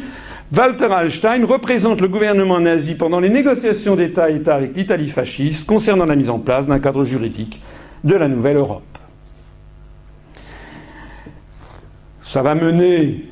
Walter 0.55 0.93
Hallstein 0.93 1.47
représente 1.47 2.03
le 2.03 2.09
gouvernement 2.09 2.61
nazi 2.61 2.95
pendant 2.95 3.21
les 3.21 3.31
négociations 3.31 3.97
d'État-État 3.97 4.55
avec 4.55 4.77
l'Italie 4.77 5.09
fasciste 5.09 5.67
concernant 5.67 6.05
la 6.05 6.15
mise 6.15 6.29
en 6.29 6.41
place 6.41 6.67
d'un 6.67 6.79
cadre 6.79 7.05
juridique 7.05 7.63
de 8.05 8.15
la 8.15 8.29
nouvelle 8.29 8.59
Europe. 8.59 8.83
Ça 12.21 12.43
va 12.43 12.55
mener 12.55 13.31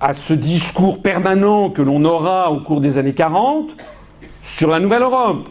à 0.00 0.14
ce 0.14 0.32
discours 0.32 1.02
permanent 1.02 1.68
que 1.68 1.82
l'on 1.82 2.02
aura 2.06 2.52
au 2.52 2.60
cours 2.60 2.80
des 2.80 2.96
années 2.96 3.12
40 3.12 3.76
sur 4.40 4.70
la 4.70 4.80
nouvelle 4.80 5.02
Europe 5.02 5.46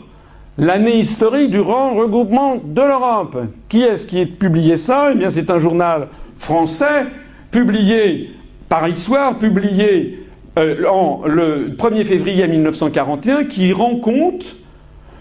l'année 0.58 0.98
historique 0.98 1.52
du 1.52 1.62
grand 1.62 1.94
regroupement 1.94 2.58
de 2.64 2.82
l'Europe. 2.82 3.38
Qui 3.70 3.84
est-ce 3.84 4.08
qui 4.08 4.22
a 4.22 4.26
publié 4.26 4.78
ça? 4.78 5.10
Eh 5.12 5.16
bien, 5.16 5.30
c'est 5.30 5.50
un 5.50 5.58
journal 5.58 6.08
français, 6.38 7.06
publié 7.52 8.32
par 8.70 8.88
Histoire, 8.88 9.38
publié 9.38 10.26
euh, 10.58 10.86
en, 10.90 11.22
le 11.26 11.76
1er 11.78 12.06
février 12.06 12.48
1941, 12.48 13.46
qui 13.46 13.74
rend 13.74 13.98
compte 13.98 14.56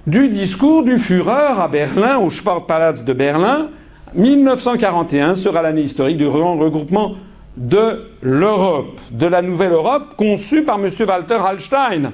du 0.07 0.29
discours 0.29 0.83
du 0.83 0.99
Führer 0.99 1.59
à 1.59 1.69
Berlin, 1.69 2.19
au 2.19 2.31
Sportpalaz 2.31 3.05
de 3.05 3.13
Berlin. 3.13 3.71
1941 4.15 5.35
sera 5.35 5.63
l'année 5.63 5.83
historique 5.83 6.17
du 6.17 6.27
regroupement 6.27 7.15
de 7.57 8.11
l'Europe, 8.23 9.01
de 9.11 9.27
la 9.27 9.43
nouvelle 9.43 9.73
Europe 9.73 10.15
conçue 10.17 10.63
par 10.63 10.79
M. 10.79 10.89
Walter 11.07 11.39
Hallstein. 11.45 12.13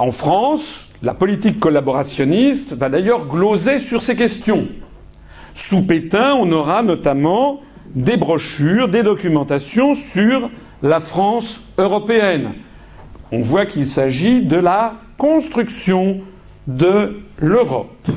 En 0.00 0.12
France, 0.12 0.88
la 1.02 1.12
politique 1.12 1.60
collaborationniste 1.60 2.72
va 2.72 2.88
d'ailleurs 2.88 3.26
gloser 3.26 3.78
sur 3.78 4.00
ces 4.00 4.16
questions. 4.16 4.66
Sous 5.52 5.86
Pétain, 5.86 6.32
on 6.38 6.50
aura 6.52 6.82
notamment 6.82 7.60
des 7.94 8.16
brochures, 8.16 8.88
des 8.88 9.02
documentations 9.02 9.92
sur 9.92 10.48
la 10.82 11.00
France 11.00 11.68
européenne. 11.76 12.52
On 13.30 13.40
voit 13.40 13.66
qu'il 13.66 13.86
s'agit 13.86 14.40
de 14.40 14.56
la 14.56 14.94
construction 15.18 16.22
de 16.66 17.20
l'Europe 17.36 18.08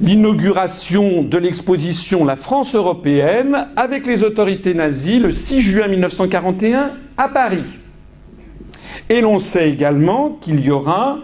l'inauguration 0.00 1.22
de 1.22 1.38
l'exposition 1.38 2.24
La 2.24 2.36
France 2.36 2.74
européenne 2.74 3.68
avec 3.76 4.06
les 4.06 4.22
autorités 4.22 4.74
nazies 4.74 5.18
le 5.18 5.32
6 5.32 5.60
juin 5.60 5.88
1941 5.88 6.92
à 7.16 7.28
Paris. 7.28 7.64
Et 9.10 9.20
l'on 9.20 9.38
sait 9.38 9.70
également 9.70 10.30
qu'il 10.40 10.64
y 10.64 10.70
aura 10.70 11.18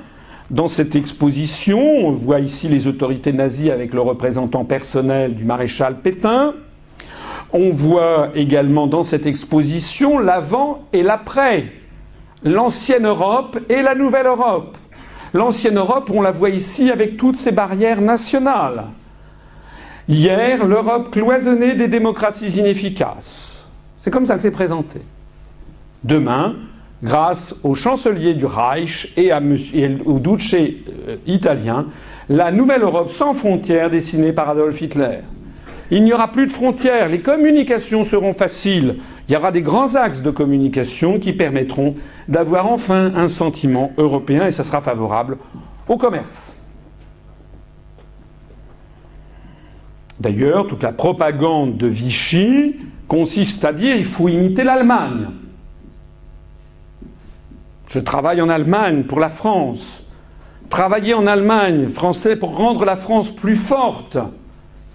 dans 0.50 0.68
cette 0.68 0.96
exposition, 0.96 1.78
on 1.78 2.10
voit 2.10 2.40
ici 2.40 2.68
les 2.68 2.88
autorités 2.88 3.32
nazies 3.32 3.70
avec 3.70 3.94
le 3.94 4.00
représentant 4.00 4.64
personnel 4.64 5.34
du 5.34 5.44
maréchal 5.44 6.00
Pétain, 6.00 6.54
on 7.52 7.70
voit 7.70 8.30
également 8.34 8.86
dans 8.86 9.04
cette 9.04 9.26
exposition 9.26 10.18
l'avant 10.18 10.84
et 10.92 11.02
l'après, 11.02 11.72
l'ancienne 12.42 13.06
Europe 13.06 13.58
et 13.68 13.82
la 13.82 13.94
nouvelle 13.94 14.26
Europe. 14.26 14.76
L'ancienne 15.32 15.78
Europe, 15.78 16.10
on 16.12 16.20
la 16.20 16.32
voit 16.32 16.50
ici 16.50 16.90
avec 16.90 17.16
toutes 17.16 17.36
ses 17.36 17.52
barrières 17.52 18.00
nationales. 18.00 18.86
Hier, 20.08 20.66
l'Europe 20.66 21.12
cloisonnée 21.12 21.76
des 21.76 21.86
démocraties 21.86 22.48
inefficaces. 22.58 23.64
C'est 23.98 24.10
comme 24.10 24.26
ça 24.26 24.34
que 24.34 24.42
c'est 24.42 24.50
présenté. 24.50 25.00
Demain, 26.02 26.56
grâce 27.02 27.54
au 27.62 27.74
chancelier 27.74 28.34
du 28.34 28.44
Reich 28.44 29.12
et, 29.16 29.32
au 29.32 30.18
duce 30.18 30.54
euh, 30.54 31.16
italien, 31.26 31.86
la 32.28 32.52
nouvelle 32.52 32.82
Europe 32.82 33.10
sans 33.10 33.34
frontières 33.34 33.90
dessinée 33.90 34.32
par 34.32 34.48
Adolf 34.48 34.80
Hitler. 34.80 35.20
Il 35.90 36.04
n'y 36.04 36.12
aura 36.12 36.28
plus 36.28 36.46
de 36.46 36.52
frontières, 36.52 37.08
les 37.08 37.20
communications 37.20 38.04
seront 38.04 38.32
faciles, 38.32 38.96
il 39.28 39.34
y 39.34 39.36
aura 39.36 39.50
des 39.50 39.62
grands 39.62 39.96
axes 39.96 40.22
de 40.22 40.30
communication 40.30 41.18
qui 41.18 41.32
permettront 41.32 41.96
d'avoir 42.28 42.70
enfin 42.70 43.12
un 43.16 43.26
sentiment 43.26 43.90
européen 43.98 44.46
et 44.46 44.50
ça 44.52 44.62
sera 44.62 44.80
favorable 44.80 45.36
au 45.88 45.96
commerce. 45.96 46.56
D'ailleurs, 50.20 50.66
toute 50.66 50.82
la 50.82 50.92
propagande 50.92 51.76
de 51.76 51.86
Vichy 51.86 52.76
consiste 53.08 53.64
à 53.64 53.72
dire 53.72 53.96
il 53.96 54.04
faut 54.04 54.28
imiter 54.28 54.62
l'Allemagne. 54.62 55.28
Je 57.90 57.98
travaille 57.98 58.40
en 58.40 58.48
Allemagne 58.48 59.02
pour 59.02 59.18
la 59.18 59.28
France. 59.28 60.04
Travailler 60.70 61.12
en 61.12 61.26
Allemagne, 61.26 61.88
français, 61.88 62.36
pour 62.36 62.56
rendre 62.56 62.84
la 62.84 62.94
France 62.94 63.32
plus 63.32 63.56
forte. 63.56 64.16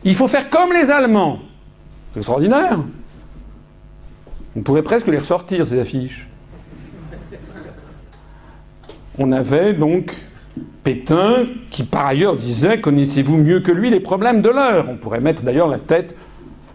Il 0.05 0.15
faut 0.15 0.29
faire 0.29 0.49
comme 0.49 0.71
les 0.71 0.89
Allemands. 0.91 1.39
C'est 2.13 2.19
extraordinaire. 2.19 2.79
On 4.55 4.61
pourrait 4.61 4.81
presque 4.81 5.07
les 5.07 5.17
ressortir, 5.17 5.67
ces 5.67 5.79
affiches. 5.79 6.29
On 9.17 9.33
avait 9.33 9.73
donc 9.73 10.15
Pétain 10.83 11.43
qui, 11.71 11.83
par 11.83 12.05
ailleurs, 12.05 12.37
disait 12.37 12.79
Connaissez-vous 12.79 13.35
mieux 13.35 13.59
que 13.59 13.73
lui 13.73 13.89
les 13.89 13.99
problèmes 13.99 14.41
de 14.41 14.49
l'heure? 14.49 14.87
On 14.89 14.95
pourrait 14.95 15.19
mettre 15.19 15.43
d'ailleurs 15.43 15.67
la 15.67 15.79
tête 15.79 16.15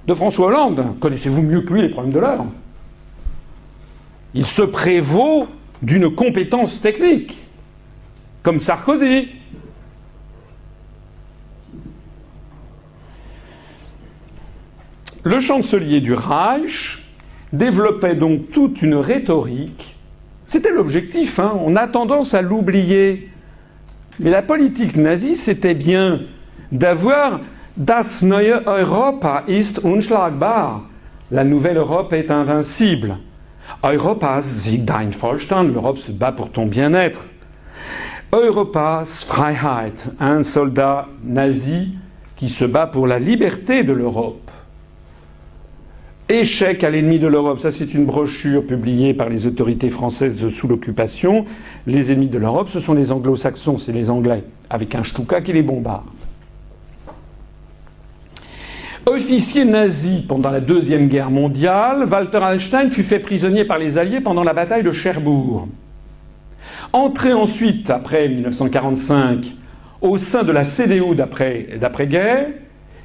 de 0.07 0.13
François 0.13 0.49
Hollande. 0.49 0.99
Connaissez-vous 1.01 1.41
mieux 1.41 1.63
que 1.63 1.73
lui 1.73 1.81
les 1.81 1.89
problèmes 1.89 2.13
de 2.13 2.19
l'heure? 2.19 2.45
Il 4.35 4.45
se 4.45 4.63
prévaut 4.63 5.49
d'une 5.83 6.15
compétence 6.15 6.81
technique, 6.81 7.39
comme 8.43 8.59
Sarkozy. 8.59 9.29
Le 15.25 15.39
chancelier 15.39 16.01
du 16.01 16.15
Reich 16.15 17.05
développait 17.53 18.15
donc 18.15 18.51
toute 18.51 18.83
une 18.83 18.95
rhétorique. 18.95 19.97
C'était 20.45 20.73
l'objectif, 20.73 21.39
hein. 21.39 21.53
on 21.61 21.77
a 21.77 21.87
tendance 21.87 22.35
à 22.35 22.43
l'oublier. 22.43 23.29
Mais 24.19 24.31
la 24.31 24.43
politique 24.43 24.97
nazie, 24.97 25.37
c'était 25.37 25.75
bien 25.75 26.23
d'avoir 26.73 27.41
Das 27.77 28.21
neue 28.21 28.61
Europa 28.67 29.45
ist 29.47 29.85
unschlagbar. 29.85 30.83
La 31.31 31.45
nouvelle 31.45 31.79
Europe 31.79 32.13
est 32.13 32.31
invincible. 32.31 33.17
Europas 33.83 34.43
siegt 34.43 34.87
dein 34.87 35.11
Vollstand. 35.11 35.73
L'Europe 35.73 35.99
se 35.99 36.13
bat 36.13 36.33
pour 36.33 36.51
ton 36.51 36.67
bien-être. 36.67 37.31
Europas 38.33 39.25
Freiheit. 39.27 40.13
Un 40.21 40.43
soldat 40.43 41.09
nazi 41.25 41.95
qui 42.37 42.49
se 42.49 42.65
bat 42.65 42.87
pour 42.87 43.07
la 43.07 43.19
liberté 43.19 43.85
de 43.85 43.93
l'Europe. 43.93 44.51
Échec 46.29 46.85
à 46.85 46.91
l'ennemi 46.91 47.19
de 47.19 47.27
l'Europe, 47.27 47.59
ça 47.59 47.73
c'est 47.73 47.93
une 47.93 48.05
brochure 48.05 48.65
publiée 48.65 49.15
par 49.15 49.29
les 49.29 49.49
autorités 49.49 49.89
françaises 49.89 50.49
sous 50.49 50.69
l'occupation. 50.69 51.45
Les 51.89 52.13
ennemis 52.13 52.29
de 52.29 52.39
l'Europe, 52.39 52.69
ce 52.69 52.79
sont 52.79 52.95
les 52.95 53.11
anglo-saxons, 53.11 53.79
c'est 53.79 53.91
les 53.91 54.11
Anglais, 54.11 54.45
avec 54.71 54.95
un 54.95 55.03
Stuka 55.03 55.41
qui 55.41 55.53
les 55.53 55.65
bombarde. 55.65 56.05
Officier 59.07 59.65
nazi 59.65 60.25
pendant 60.29 60.51
la 60.51 60.61
Deuxième 60.61 61.09
Guerre 61.09 61.31
mondiale, 61.31 62.07
Walter 62.11 62.39
Hallstein 62.39 62.91
fut 62.91 63.03
fait 63.03 63.19
prisonnier 63.19 63.65
par 63.65 63.79
les 63.79 63.99
Alliés 63.99 64.21
pendant 64.21 64.45
la 64.45 64.53
bataille 64.53 64.83
de 64.83 64.93
Cherbourg. 64.93 65.69
Entré 66.93 67.33
ensuite, 67.33 67.91
après 67.91 68.29
1945, 68.29 69.55
au 70.03 70.19
sein 70.19 70.43
de 70.43 70.53
la 70.53 70.65
CDU 70.65 71.15
d'après-guerre, 71.15 72.49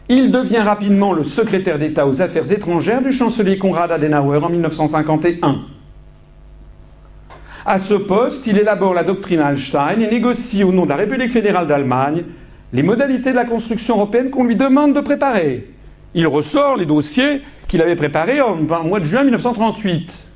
il 0.10 0.32
devient 0.32 0.60
rapidement 0.60 1.14
le 1.14 1.24
secrétaire 1.24 1.80
d'État 1.80 2.08
aux 2.08 2.22
Affaires 2.22 2.52
étrangères 2.52 3.02
du 3.02 3.12
chancelier 3.12 3.58
Konrad 3.58 3.92
Adenauer 3.92 4.44
en 4.44 4.50
1951. 4.50 5.62
À 7.66 7.80
ce 7.80 7.96
poste, 7.96 8.46
il 8.48 8.58
élabore 8.60 8.94
la 8.94 9.04
doctrine 9.04 9.40
Hallstein 9.40 10.00
et 10.02 10.08
négocie 10.08 10.64
au 10.64 10.72
nom 10.72 10.84
de 10.84 10.90
la 10.90 10.98
République 10.98 11.32
fédérale 11.32 11.68
d'Allemagne 11.68 12.24
les 12.74 12.84
modalités 12.84 13.32
de 13.32 13.36
la 13.36 13.46
construction 13.46 13.96
européenne 13.96 14.30
qu'on 14.30 14.44
lui 14.44 14.56
demande 14.56 14.94
de 14.94 15.00
préparer. 15.00 15.75
Il 16.18 16.28
ressort 16.28 16.78
les 16.78 16.86
dossiers 16.86 17.42
qu'il 17.68 17.82
avait 17.82 17.98
préparés 17.98 18.40
en 18.40 18.56
mois 18.56 19.02
de 19.02 19.06
juin 19.06 19.24
1938. 19.24 20.30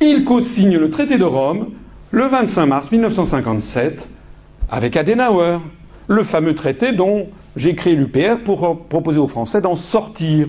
Il 0.00 0.24
co-signe 0.24 0.78
le 0.78 0.88
traité 0.88 1.18
de 1.18 1.24
Rome 1.24 1.70
le 2.12 2.24
25 2.24 2.66
mars 2.66 2.92
1957 2.92 4.08
avec 4.70 4.96
Adenauer, 4.96 5.58
le 6.06 6.22
fameux 6.22 6.54
traité 6.54 6.92
dont 6.92 7.26
j'ai 7.56 7.74
créé 7.74 7.96
l'UPR 7.96 8.38
pour 8.44 8.86
proposer 8.88 9.18
aux 9.18 9.26
Français 9.26 9.60
d'en 9.60 9.74
sortir. 9.74 10.48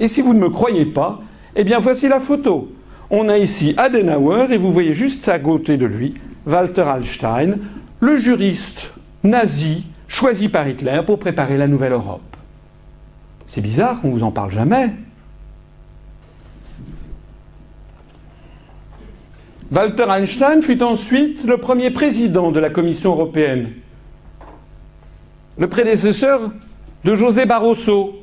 Et 0.00 0.08
si 0.08 0.20
vous 0.20 0.34
ne 0.34 0.40
me 0.40 0.50
croyez 0.50 0.86
pas, 0.86 1.20
eh 1.54 1.62
bien 1.62 1.78
voici 1.78 2.08
la 2.08 2.18
photo. 2.18 2.72
On 3.08 3.28
a 3.28 3.38
ici 3.38 3.72
Adenauer 3.76 4.48
et 4.50 4.56
vous 4.56 4.72
voyez 4.72 4.94
juste 4.94 5.28
à 5.28 5.38
côté 5.38 5.76
de 5.76 5.86
lui 5.86 6.14
Walter 6.44 6.82
Hallstein, 6.82 7.58
le 8.00 8.16
juriste 8.16 8.94
nazi 9.22 9.86
choisi 10.08 10.48
par 10.48 10.66
Hitler 10.66 11.02
pour 11.06 11.20
préparer 11.20 11.56
la 11.56 11.68
nouvelle 11.68 11.92
Europe. 11.92 12.27
C'est 13.48 13.60
bizarre 13.60 14.00
qu'on 14.00 14.10
vous 14.10 14.22
en 14.22 14.30
parle 14.30 14.52
jamais. 14.52 14.92
Walter 19.72 20.04
Einstein 20.08 20.62
fut 20.62 20.82
ensuite 20.82 21.44
le 21.44 21.58
premier 21.58 21.90
président 21.90 22.52
de 22.52 22.60
la 22.60 22.70
Commission 22.70 23.10
européenne 23.10 23.72
le 25.58 25.68
prédécesseur 25.68 26.52
de 27.04 27.14
José 27.14 27.44
Barroso. 27.44 28.14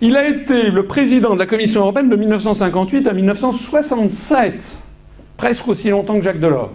Il 0.00 0.16
a 0.16 0.26
été 0.28 0.70
le 0.70 0.86
président 0.86 1.34
de 1.34 1.38
la 1.40 1.46
Commission 1.46 1.80
européenne 1.80 2.08
de 2.08 2.16
1958 2.16 3.06
à 3.06 3.12
1967, 3.12 4.78
presque 5.36 5.68
aussi 5.68 5.90
longtemps 5.90 6.16
que 6.18 6.22
Jacques 6.22 6.40
Delors. 6.40 6.70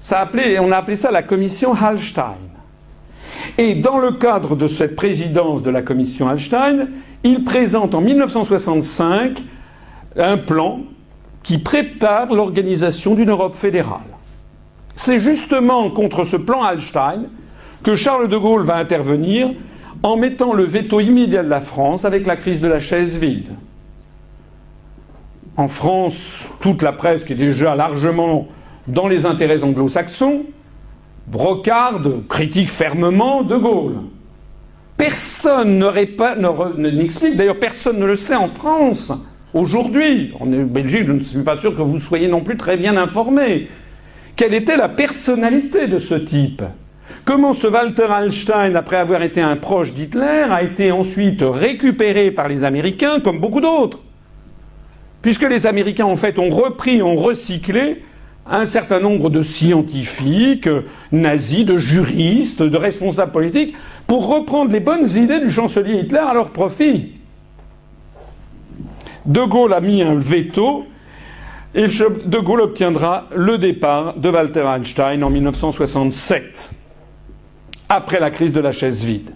Ça 0.00 0.28
on 0.60 0.72
a 0.72 0.76
appelé 0.76 0.96
ça 0.96 1.12
la 1.12 1.22
commission 1.22 1.72
Hallstein. 1.72 2.36
Et 3.58 3.74
dans 3.74 3.98
le 3.98 4.12
cadre 4.12 4.56
de 4.56 4.66
cette 4.66 4.96
présidence 4.96 5.62
de 5.62 5.70
la 5.70 5.82
commission 5.82 6.28
Hallstein, 6.28 6.88
il 7.24 7.44
présente 7.44 7.94
en 7.94 8.00
1965 8.00 9.42
un 10.16 10.38
plan 10.38 10.80
qui 11.42 11.58
prépare 11.58 12.32
l'organisation 12.32 13.14
d'une 13.14 13.30
Europe 13.30 13.54
fédérale. 13.54 14.00
C'est 14.94 15.18
justement 15.18 15.90
contre 15.90 16.24
ce 16.24 16.36
plan 16.36 16.62
Hallstein 16.62 17.24
que 17.82 17.94
Charles 17.94 18.28
de 18.28 18.36
Gaulle 18.36 18.62
va 18.62 18.76
intervenir 18.76 19.50
en 20.02 20.16
mettant 20.16 20.52
le 20.52 20.64
veto 20.64 21.00
immédiat 21.00 21.42
de 21.42 21.48
la 21.48 21.60
France 21.60 22.04
avec 22.04 22.26
la 22.26 22.36
crise 22.36 22.60
de 22.60 22.68
la 22.68 22.80
chaise 22.80 23.18
vide. 23.18 23.50
En 25.56 25.68
France, 25.68 26.50
toute 26.60 26.82
la 26.82 26.92
presse 26.92 27.24
qui 27.24 27.34
est 27.34 27.36
déjà 27.36 27.74
largement 27.74 28.48
dans 28.86 29.06
les 29.06 29.26
intérêts 29.26 29.64
anglo-saxons, 29.64 30.44
brocarde, 31.26 32.26
critique 32.28 32.70
fermement 32.70 33.42
De 33.42 33.56
Gaulle. 33.56 33.96
Personne 34.96 35.84
n'explique, 36.78 37.36
d'ailleurs 37.36 37.58
personne 37.58 37.98
ne 37.98 38.06
le 38.06 38.16
sait 38.16 38.36
en 38.36 38.48
France 38.48 39.12
aujourd'hui. 39.54 40.32
En 40.38 40.46
Belgique, 40.46 41.04
je 41.06 41.12
ne 41.12 41.20
suis 41.20 41.42
pas 41.42 41.56
sûr 41.56 41.74
que 41.76 41.82
vous 41.82 41.98
soyez 41.98 42.28
non 42.28 42.40
plus 42.40 42.56
très 42.56 42.76
bien 42.76 42.96
informés. 42.96 43.68
Quelle 44.36 44.54
était 44.54 44.76
la 44.76 44.88
personnalité 44.88 45.88
de 45.88 45.98
ce 45.98 46.14
type? 46.14 46.62
Comment 47.24 47.52
ce 47.52 47.66
Walter 47.66 48.06
Hallstein, 48.10 48.74
après 48.74 48.96
avoir 48.96 49.22
été 49.22 49.40
un 49.40 49.56
proche 49.56 49.92
d'Hitler, 49.92 50.44
a 50.50 50.62
été 50.62 50.90
ensuite 50.90 51.42
récupéré 51.42 52.30
par 52.30 52.48
les 52.48 52.64
Américains, 52.64 53.20
comme 53.20 53.38
beaucoup 53.38 53.60
d'autres? 53.60 54.02
Puisque 55.20 55.48
les 55.48 55.66
Américains, 55.66 56.06
en 56.06 56.16
fait, 56.16 56.38
ont 56.38 56.50
repris, 56.50 57.02
ont 57.02 57.14
recyclé 57.14 58.02
un 58.46 58.66
certain 58.66 59.00
nombre 59.00 59.30
de 59.30 59.42
scientifiques, 59.42 60.68
nazis, 61.12 61.64
de 61.64 61.76
juristes, 61.76 62.62
de 62.62 62.76
responsables 62.76 63.32
politiques, 63.32 63.74
pour 64.06 64.28
reprendre 64.28 64.72
les 64.72 64.80
bonnes 64.80 65.08
idées 65.16 65.40
du 65.40 65.50
chancelier 65.50 66.00
Hitler 66.00 66.18
à 66.18 66.34
leur 66.34 66.50
profit. 66.50 67.12
De 69.24 69.40
Gaulle 69.44 69.72
a 69.72 69.80
mis 69.80 70.02
un 70.02 70.16
veto 70.16 70.84
et 71.74 71.86
De 71.86 72.38
Gaulle 72.38 72.60
obtiendra 72.62 73.28
le 73.34 73.56
départ 73.56 74.14
de 74.14 74.28
Walter 74.28 74.66
Einstein 74.66 75.22
en 75.22 75.30
1967 75.30 76.72
après 77.88 78.20
la 78.20 78.30
crise 78.30 78.52
de 78.52 78.60
la 78.60 78.72
chaise 78.72 79.04
vide. 79.04 79.30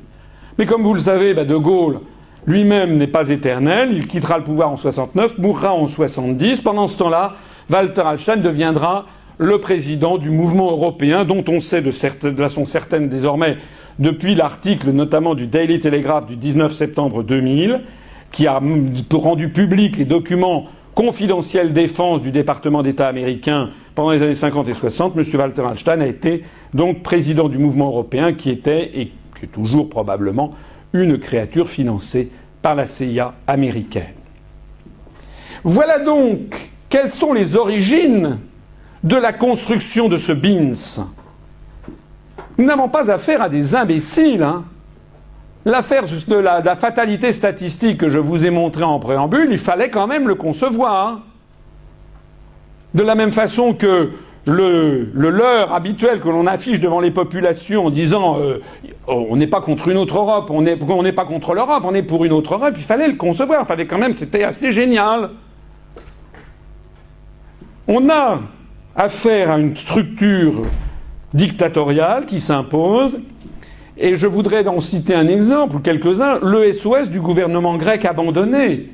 Mais 0.59 0.67
comme 0.67 0.83
vous 0.83 0.95
le 0.95 1.01
savez, 1.01 1.35
bah, 1.35 1.45
De 1.45 1.57
Gaulle 1.57 2.01
lui-même 2.47 2.97
n'est 2.97 3.07
pas 3.07 3.29
éternel, 3.31 3.91
il 3.93 4.07
quittera 4.07 4.39
le 4.39 4.45
pouvoir 4.45 4.71
en 4.71 4.77
69, 4.77 5.39
mourra 5.39 5.73
en 5.73 5.87
70. 5.87 6.61
Pendant 6.61 6.87
ce 6.87 6.99
temps-là, 6.99 7.35
Walter 7.71 8.03
Hallstein 8.03 8.37
deviendra 8.37 9.07
le 9.39 9.61
président 9.61 10.19
du 10.19 10.31
mouvement 10.31 10.71
européen, 10.71 11.25
dont 11.25 11.45
on 11.49 11.61
sait 11.61 11.83
de, 11.83 11.91
façon 11.91 12.65
certaine 12.65 13.09
désormais 13.09 13.59
depuis 13.99 14.35
l'article 14.35 14.91
notamment 14.91 15.35
du 15.35 15.47
Daily 15.47 15.79
Telegraph 15.79 16.27
du 16.27 16.37
19 16.37 16.73
septembre 16.73 17.23
2000, 17.23 17.83
qui 18.31 18.47
a 18.47 18.61
rendu 19.13 19.51
public 19.51 19.97
les 19.97 20.05
documents 20.05 20.67
confidentiels 20.95 21.73
défense 21.73 22.23
du 22.23 22.31
département 22.31 22.83
d'État 22.83 23.09
américain 23.09 23.71
pendant 23.95 24.11
les 24.11 24.23
années 24.23 24.35
50 24.35 24.69
et 24.69 24.75
60, 24.75 25.17
M. 25.17 25.25
Walter 25.35 25.63
Hallstein 25.63 26.01
a 26.01 26.07
été 26.07 26.43
donc 26.73 27.03
président 27.03 27.49
du 27.49 27.59
mouvement 27.59 27.89
européen 27.89 28.33
qui 28.33 28.51
était, 28.51 28.99
et 28.99 29.13
qui 29.37 29.45
est 29.45 29.49
toujours 29.49 29.89
probablement, 29.91 30.55
une 30.93 31.19
créature 31.19 31.69
financée 31.69 32.31
par 32.63 32.75
la 32.75 32.87
CIA 32.87 33.35
américaine. 33.47 34.15
Voilà 35.65 35.99
donc 35.99 36.71
quelles 36.89 37.11
sont 37.11 37.33
les 37.33 37.57
origines 37.57 38.39
de 39.03 39.17
la 39.17 39.33
construction 39.33 40.09
de 40.09 40.17
ce 40.17 40.33
BINS? 40.33 41.01
Nous 42.59 42.65
n'avons 42.65 42.89
pas 42.89 43.11
affaire 43.11 43.43
à 43.43 43.49
des 43.49 43.75
imbéciles. 43.75 44.43
Hein. 44.43 44.65
L'affaire 45.65 46.05
de 46.05 46.37
la, 46.37 46.77
fatalité 46.77 47.33
statistique 47.33 47.99
que 47.99 48.09
je 48.09 48.19
vous 48.19 48.47
ai 48.47 48.51
montrée 48.51 48.85
en 48.85 49.01
préambule, 49.01 49.49
il 49.51 49.59
fallait 49.59 49.91
quand 49.91 50.07
même 50.07 50.29
le 50.29 50.37
concevoir. 50.37 51.21
De 52.95 53.03
la 53.03 53.15
même 53.15 53.33
façon 53.33 53.75
que 53.75 54.13
le, 54.47 55.11
leurre 55.13 55.75
habituel 55.75 56.21
que 56.21 56.29
l'on 56.29 56.47
affiche 56.47 56.79
devant 56.79 57.01
les 57.01 57.11
populations 57.11 57.87
en 57.87 57.91
disant 57.91 58.39
euh, 58.39 58.63
on 59.09 59.37
n'est 59.37 59.49
pas 59.49 59.61
contre 59.61 59.89
une 59.89 59.97
autre 59.97 60.19
Europe, 60.19 60.51
on 60.51 60.63
n'est 60.63 61.13
pas 61.13 61.25
contre 61.25 61.53
l'Europe, 61.53 61.83
on 61.85 61.95
est 61.95 62.05
pour 62.05 62.25
une 62.25 62.33
autre 62.33 62.55
Europe, 62.55 62.75
il 62.77 62.85
fallait 62.85 63.09
le 63.09 63.17
concevoir, 63.17 63.63
il 63.63 63.67
fallait 63.67 63.87
quand 63.87 63.99
même, 63.99 64.15
c'était 64.15 64.45
assez 64.45 64.71
génial. 64.71 65.31
On 67.89 68.11
a 68.11 68.41
affaire 68.97 69.53
à 69.53 69.59
une 69.59 69.77
structure 69.77 70.63
dictatoriale 71.33 72.27
qui 72.27 72.41
s'impose 72.41 73.21
et 73.97 74.17
je 74.17 74.27
voudrais 74.27 74.67
en 74.67 74.81
citer 74.81 75.15
un 75.15 75.29
exemple, 75.29 75.77
ou 75.77 75.79
quelques-uns, 75.79 76.41
le 76.43 76.73
SOS 76.73 77.11
du 77.11 77.21
gouvernement 77.21 77.77
grec 77.77 78.05
abandonné. 78.05 78.91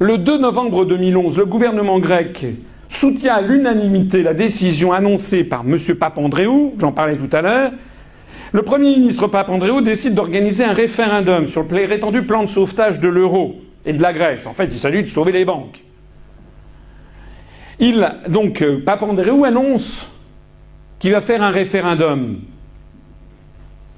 Le 0.00 0.18
2 0.18 0.38
novembre 0.38 0.84
2011, 0.84 1.38
le 1.38 1.46
gouvernement 1.46 2.00
grec 2.00 2.44
soutient 2.88 3.36
à 3.36 3.40
l'unanimité 3.40 4.24
la 4.24 4.34
décision 4.34 4.92
annoncée 4.92 5.44
par 5.44 5.60
M. 5.60 5.78
Papandréou, 5.96 6.74
j'en 6.78 6.90
parlais 6.90 7.16
tout 7.16 7.30
à 7.30 7.40
l'heure. 7.40 7.70
Le 8.50 8.62
Premier 8.62 8.96
ministre 8.96 9.28
Papandréou 9.28 9.80
décide 9.80 10.14
d'organiser 10.14 10.64
un 10.64 10.72
référendum 10.72 11.46
sur 11.46 11.62
le 11.62 11.68
prétendu 11.68 12.22
plan 12.24 12.42
de 12.42 12.48
sauvetage 12.48 12.98
de 12.98 13.08
l'euro 13.08 13.56
et 13.86 13.92
de 13.92 14.02
la 14.02 14.12
Grèce. 14.12 14.46
En 14.46 14.54
fait, 14.54 14.66
il 14.66 14.78
s'agit 14.78 15.02
de 15.02 15.08
sauver 15.08 15.30
les 15.30 15.44
banques. 15.44 15.84
Il, 17.80 18.12
donc, 18.28 18.62
euh, 18.62 18.82
Papandréou 18.84 19.44
annonce 19.44 20.10
qu'il 20.98 21.12
va 21.12 21.20
faire 21.20 21.42
un 21.42 21.50
référendum 21.50 22.40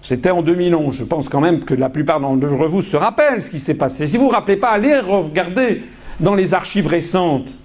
c'était 0.00 0.30
en 0.30 0.42
2011. 0.42 0.94
Je 0.96 1.04
pense 1.04 1.28
quand 1.28 1.40
même 1.40 1.64
que 1.64 1.74
la 1.74 1.88
plupart 1.88 2.20
d'entre 2.20 2.66
vous 2.66 2.82
se 2.82 2.96
rappellent 2.96 3.42
ce 3.42 3.50
qui 3.50 3.60
s'est 3.60 3.74
passé. 3.74 4.06
Si 4.06 4.16
vous 4.16 4.24
ne 4.24 4.28
vous 4.28 4.34
rappelez 4.34 4.56
pas, 4.56 4.70
allez 4.70 4.98
regarder 4.98 5.82
dans 6.18 6.34
les 6.34 6.54
archives 6.54 6.86
récentes. 6.86 7.58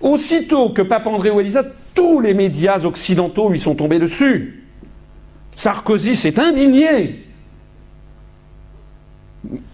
Aussitôt 0.00 0.70
que 0.70 0.82
Pape 0.82 1.06
André 1.08 1.30
Ouelisa, 1.30 1.64
tous 1.94 2.20
les 2.20 2.34
médias 2.34 2.84
occidentaux 2.84 3.48
lui 3.50 3.58
sont 3.58 3.74
tombés 3.74 3.98
dessus. 3.98 4.64
Sarkozy 5.56 6.14
s'est 6.14 6.38
indigné. 6.38 7.24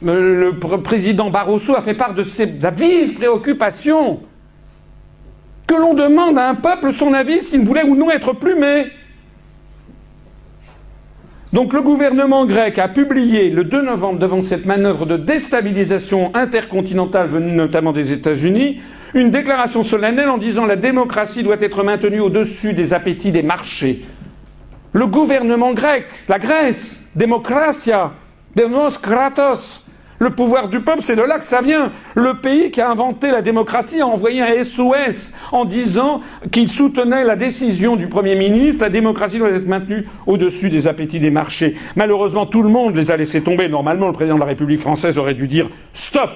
Le 0.00 0.52
président 0.82 1.30
Barroso 1.30 1.76
a 1.76 1.82
fait 1.82 1.94
part 1.94 2.14
de 2.14 2.22
sa 2.22 2.70
vive 2.70 3.14
préoccupation 3.14 4.20
que 5.66 5.74
l'on 5.74 5.94
demande 5.94 6.38
à 6.38 6.48
un 6.48 6.54
peuple 6.54 6.92
son 6.92 7.14
avis 7.14 7.42
s'il 7.42 7.60
voulait 7.60 7.84
ou 7.84 7.96
non 7.96 8.10
être 8.10 8.32
plumé. 8.32 8.86
Donc 11.52 11.72
le 11.72 11.82
gouvernement 11.82 12.46
grec 12.46 12.80
a 12.80 12.88
publié 12.88 13.48
le 13.50 13.62
2 13.62 13.82
novembre, 13.82 14.18
devant 14.18 14.42
cette 14.42 14.66
manœuvre 14.66 15.06
de 15.06 15.16
déstabilisation 15.16 16.34
intercontinentale 16.34 17.28
venue 17.28 17.52
notamment 17.52 17.92
des 17.92 18.12
États-Unis, 18.12 18.80
une 19.14 19.30
déclaration 19.30 19.84
solennelle 19.84 20.30
en 20.30 20.38
disant 20.38 20.66
la 20.66 20.74
démocratie 20.74 21.44
doit 21.44 21.60
être 21.60 21.84
maintenue 21.84 22.18
au-dessus 22.18 22.72
des 22.72 22.92
appétits 22.92 23.30
des 23.30 23.44
marchés. 23.44 24.04
Le 24.92 25.06
gouvernement 25.06 25.72
grec, 25.72 26.06
la 26.28 26.40
Grèce, 26.40 27.08
démocratia, 27.14 28.12
demos 28.56 28.98
kratos, 29.00 29.83
le 30.18 30.30
pouvoir 30.30 30.68
du 30.68 30.80
peuple, 30.80 31.02
c'est 31.02 31.16
de 31.16 31.22
là 31.22 31.38
que 31.38 31.44
ça 31.44 31.60
vient. 31.60 31.90
Le 32.14 32.34
pays 32.34 32.70
qui 32.70 32.80
a 32.80 32.90
inventé 32.90 33.30
la 33.30 33.42
démocratie 33.42 34.00
a 34.00 34.06
envoyé 34.06 34.42
un 34.42 34.62
SOS 34.62 35.32
en 35.52 35.64
disant 35.64 36.20
qu'il 36.52 36.68
soutenait 36.68 37.24
la 37.24 37.36
décision 37.36 37.96
du 37.96 38.08
Premier 38.08 38.36
ministre, 38.36 38.82
la 38.82 38.90
démocratie 38.90 39.38
doit 39.38 39.50
être 39.50 39.68
maintenue 39.68 40.06
au-dessus 40.26 40.70
des 40.70 40.86
appétits 40.86 41.20
des 41.20 41.30
marchés. 41.30 41.76
Malheureusement, 41.96 42.46
tout 42.46 42.62
le 42.62 42.68
monde 42.68 42.94
les 42.94 43.10
a 43.10 43.16
laissés 43.16 43.42
tomber. 43.42 43.68
Normalement, 43.68 44.06
le 44.06 44.12
président 44.12 44.36
de 44.36 44.40
la 44.40 44.46
République 44.46 44.80
française 44.80 45.18
aurait 45.18 45.34
dû 45.34 45.48
dire 45.48 45.68
stop. 45.92 46.30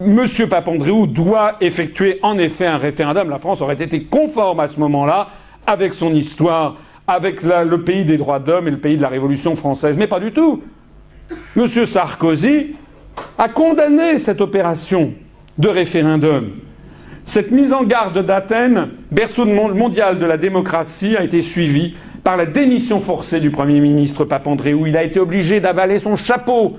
Monsieur 0.00 0.48
Papandréou 0.48 1.06
doit 1.06 1.56
effectuer 1.60 2.18
en 2.22 2.38
effet 2.38 2.66
un 2.66 2.78
référendum. 2.78 3.30
La 3.30 3.38
France 3.38 3.60
aurait 3.60 3.74
été 3.74 4.04
conforme 4.04 4.58
à 4.60 4.66
ce 4.66 4.80
moment-là 4.80 5.28
avec 5.66 5.94
son 5.94 6.12
histoire, 6.12 6.76
avec 7.06 7.42
le 7.42 7.82
pays 7.82 8.04
des 8.04 8.16
droits 8.16 8.40
de 8.40 8.50
l'homme 8.50 8.66
et 8.66 8.72
le 8.72 8.78
pays 8.78 8.96
de 8.96 9.02
la 9.02 9.08
Révolution 9.08 9.54
française. 9.54 9.96
Mais 9.96 10.08
pas 10.08 10.18
du 10.18 10.32
tout. 10.32 10.62
Monsieur 11.54 11.86
Sarkozy 11.86 12.74
a 13.38 13.48
condamné 13.48 14.18
cette 14.18 14.40
opération 14.40 15.14
de 15.58 15.68
référendum. 15.68 16.50
Cette 17.24 17.50
mise 17.50 17.72
en 17.72 17.84
garde 17.84 18.24
d'Athènes, 18.24 18.88
berceau 19.10 19.44
mondial 19.44 20.18
de 20.18 20.26
la 20.26 20.36
démocratie, 20.36 21.16
a 21.16 21.22
été 21.22 21.40
suivie 21.40 21.94
par 22.24 22.36
la 22.36 22.46
démission 22.46 23.00
forcée 23.00 23.40
du 23.40 23.50
Premier 23.50 23.80
ministre 23.80 24.24
Papandréou. 24.24 24.86
Il 24.86 24.96
a 24.96 25.04
été 25.04 25.20
obligé 25.20 25.60
d'avaler 25.60 25.98
son 25.98 26.16
chapeau, 26.16 26.78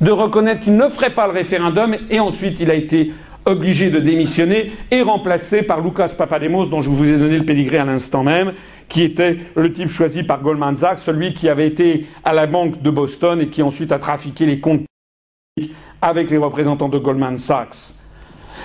de 0.00 0.10
reconnaître 0.10 0.60
qu'il 0.60 0.76
ne 0.76 0.88
ferait 0.88 1.14
pas 1.14 1.26
le 1.26 1.32
référendum, 1.32 1.96
et 2.10 2.20
ensuite 2.20 2.60
il 2.60 2.70
a 2.70 2.74
été 2.74 3.12
obligé 3.46 3.90
de 3.90 4.00
démissionner 4.00 4.72
et 4.90 5.02
remplacé 5.02 5.62
par 5.62 5.82
Lucas 5.82 6.12
Papademos, 6.16 6.66
dont 6.66 6.80
je 6.80 6.88
vous 6.88 7.08
ai 7.08 7.18
donné 7.18 7.36
le 7.36 7.44
pédigré 7.44 7.76
à 7.76 7.84
l'instant 7.84 8.22
même, 8.22 8.52
qui 8.88 9.02
était 9.02 9.38
le 9.54 9.72
type 9.72 9.88
choisi 9.88 10.22
par 10.22 10.42
Goldman 10.42 10.76
Sachs, 10.76 10.98
celui 10.98 11.34
qui 11.34 11.48
avait 11.48 11.66
été 11.66 12.06
à 12.24 12.32
la 12.32 12.46
banque 12.46 12.80
de 12.80 12.90
Boston 12.90 13.40
et 13.40 13.48
qui 13.48 13.62
ensuite 13.62 13.92
a 13.92 13.98
trafiqué 13.98 14.46
les 14.46 14.60
comptes 14.60 14.84
avec 16.02 16.32
les 16.32 16.36
représentants 16.36 16.88
de 16.88 16.98
Goldman 16.98 17.38
Sachs. 17.38 18.00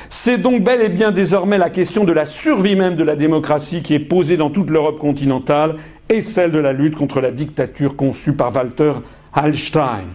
C'est 0.10 0.40
donc 0.40 0.64
bel 0.64 0.82
et 0.82 0.90
bien 0.90 1.12
désormais 1.12 1.60
la 1.60 1.70
question 1.70 2.04
de 2.04 2.12
la 2.12 2.26
survie 2.26 2.76
même 2.76 2.96
de 2.96 3.04
la 3.04 3.16
démocratie 3.16 3.84
qui 3.84 3.94
est 3.94 4.00
posée 4.00 4.38
dans 4.38 4.50
toute 4.50 4.72
l'Europe 4.72 4.98
continentale 4.98 5.76
et 6.10 6.20
celle 6.20 6.52
de 6.52 6.58
la 6.58 6.74
lutte 6.74 6.96
contre 6.96 7.22
la 7.22 7.30
dictature 7.30 7.96
conçue 7.96 8.36
par 8.36 8.56
Walter 8.56 8.94
Hallstein. 9.34 10.06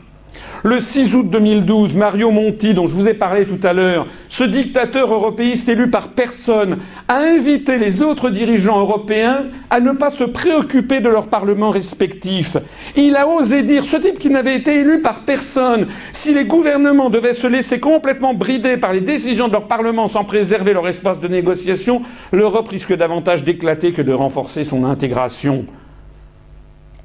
Le 0.66 0.80
6 0.80 1.14
août 1.14 1.28
2012, 1.28 1.94
Mario 1.94 2.30
Monti, 2.30 2.72
dont 2.72 2.86
je 2.86 2.94
vous 2.94 3.06
ai 3.06 3.12
parlé 3.12 3.46
tout 3.46 3.60
à 3.62 3.74
l'heure, 3.74 4.06
ce 4.30 4.44
dictateur 4.44 5.12
européiste 5.12 5.68
élu 5.68 5.90
par 5.90 6.08
personne, 6.08 6.78
a 7.06 7.16
invité 7.16 7.76
les 7.76 8.00
autres 8.00 8.30
dirigeants 8.30 8.80
européens 8.80 9.44
à 9.68 9.80
ne 9.80 9.92
pas 9.92 10.08
se 10.08 10.24
préoccuper 10.24 11.00
de 11.00 11.10
leurs 11.10 11.26
parlements 11.26 11.68
respectifs. 11.68 12.56
Il 12.96 13.14
a 13.16 13.28
osé 13.28 13.62
dire, 13.62 13.84
ce 13.84 13.98
type 13.98 14.18
qui 14.18 14.30
n'avait 14.30 14.56
été 14.56 14.80
élu 14.80 15.02
par 15.02 15.20
personne, 15.20 15.86
si 16.12 16.32
les 16.32 16.46
gouvernements 16.46 17.10
devaient 17.10 17.34
se 17.34 17.46
laisser 17.46 17.78
complètement 17.78 18.32
brider 18.32 18.78
par 18.78 18.94
les 18.94 19.02
décisions 19.02 19.48
de 19.48 19.52
leur 19.52 19.68
parlement 19.68 20.06
sans 20.06 20.24
préserver 20.24 20.72
leur 20.72 20.88
espace 20.88 21.20
de 21.20 21.28
négociation, 21.28 22.00
l'Europe 22.32 22.68
risque 22.68 22.96
davantage 22.96 23.44
d'éclater 23.44 23.92
que 23.92 24.00
de 24.00 24.12
renforcer 24.12 24.64
son 24.64 24.84
intégration. 24.84 25.66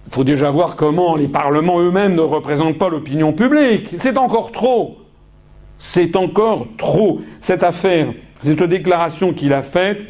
Il 0.10 0.16
faut 0.16 0.24
déjà 0.24 0.50
voir 0.50 0.76
comment 0.76 1.16
les 1.16 1.28
parlements 1.28 1.80
eux-mêmes 1.80 2.16
ne 2.16 2.22
représentent 2.22 2.80
pas 2.80 2.90
l'opinion 2.90 3.32
publique. 3.32 3.94
C'est 3.98 4.18
encore 4.18 4.52
trop. 4.52 4.98
C'est 5.78 6.16
encore 6.16 6.66
trop. 6.80 7.22
Cette 7.40 7.64
affaire, 7.64 8.12
cette 8.42 8.64
déclaration 8.64 9.34
qu'il 9.34 9.54
a 9.54 9.62
faite, 9.62 10.08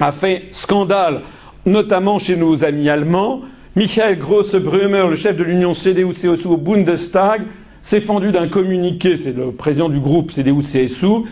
a 0.00 0.10
fait 0.10 0.48
scandale, 0.50 1.20
notamment 1.66 2.18
chez 2.18 2.34
nos 2.34 2.64
amis 2.64 2.88
allemands. 2.88 3.42
Michael 3.76 4.18
Grosse-Brümmer, 4.18 5.06
le 5.08 5.14
chef 5.14 5.36
de 5.36 5.44
l'union 5.44 5.72
CDU-CSU 5.72 6.48
au 6.48 6.56
Bundestag, 6.56 7.42
s'est 7.80 8.00
fendu 8.00 8.32
d'un 8.32 8.48
communiqué, 8.48 9.16
c'est 9.16 9.36
le 9.36 9.52
président 9.52 9.88
du 9.88 10.00
groupe 10.00 10.32
CDU-CSU, 10.32 11.28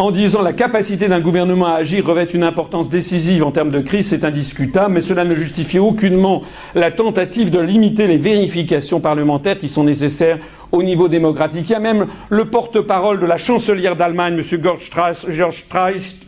en 0.00 0.12
disant 0.12 0.42
la 0.42 0.52
capacité 0.52 1.08
d'un 1.08 1.18
gouvernement 1.18 1.66
à 1.66 1.72
agir 1.74 2.06
revêt 2.06 2.24
une 2.24 2.44
importance 2.44 2.88
décisive 2.88 3.42
en 3.42 3.50
termes 3.50 3.72
de 3.72 3.80
crise, 3.80 4.06
c'est 4.06 4.24
indiscutable, 4.24 4.94
mais 4.94 5.00
cela 5.00 5.24
ne 5.24 5.34
justifie 5.34 5.80
aucunement 5.80 6.42
la 6.76 6.92
tentative 6.92 7.50
de 7.50 7.58
limiter 7.58 8.06
les 8.06 8.16
vérifications 8.16 9.00
parlementaires 9.00 9.58
qui 9.58 9.68
sont 9.68 9.82
nécessaires 9.82 10.38
au 10.70 10.84
niveau 10.84 11.08
démocratique. 11.08 11.68
Il 11.68 11.72
y 11.72 11.74
a 11.74 11.80
même 11.80 12.06
le 12.28 12.44
porte-parole 12.44 13.18
de 13.18 13.26
la 13.26 13.38
chancelière 13.38 13.96
d'Allemagne, 13.96 14.34
M. 14.34 14.62
George 14.62 14.88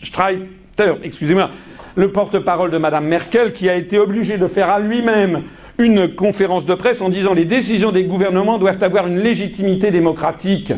Streiter, 0.02 0.94
excusez-moi, 1.04 1.50
le 1.94 2.10
porte-parole 2.10 2.72
de 2.72 2.78
Mme 2.78 3.06
Merkel, 3.06 3.52
qui 3.52 3.68
a 3.68 3.76
été 3.76 4.00
obligé 4.00 4.36
de 4.36 4.48
faire 4.48 4.68
à 4.68 4.80
lui-même 4.80 5.42
une 5.78 6.12
conférence 6.12 6.66
de 6.66 6.74
presse 6.74 7.00
en 7.02 7.08
disant 7.08 7.34
les 7.34 7.44
décisions 7.44 7.92
des 7.92 8.02
gouvernements 8.02 8.58
doivent 8.58 8.82
avoir 8.82 9.06
une 9.06 9.20
légitimité 9.20 9.92
démocratique. 9.92 10.72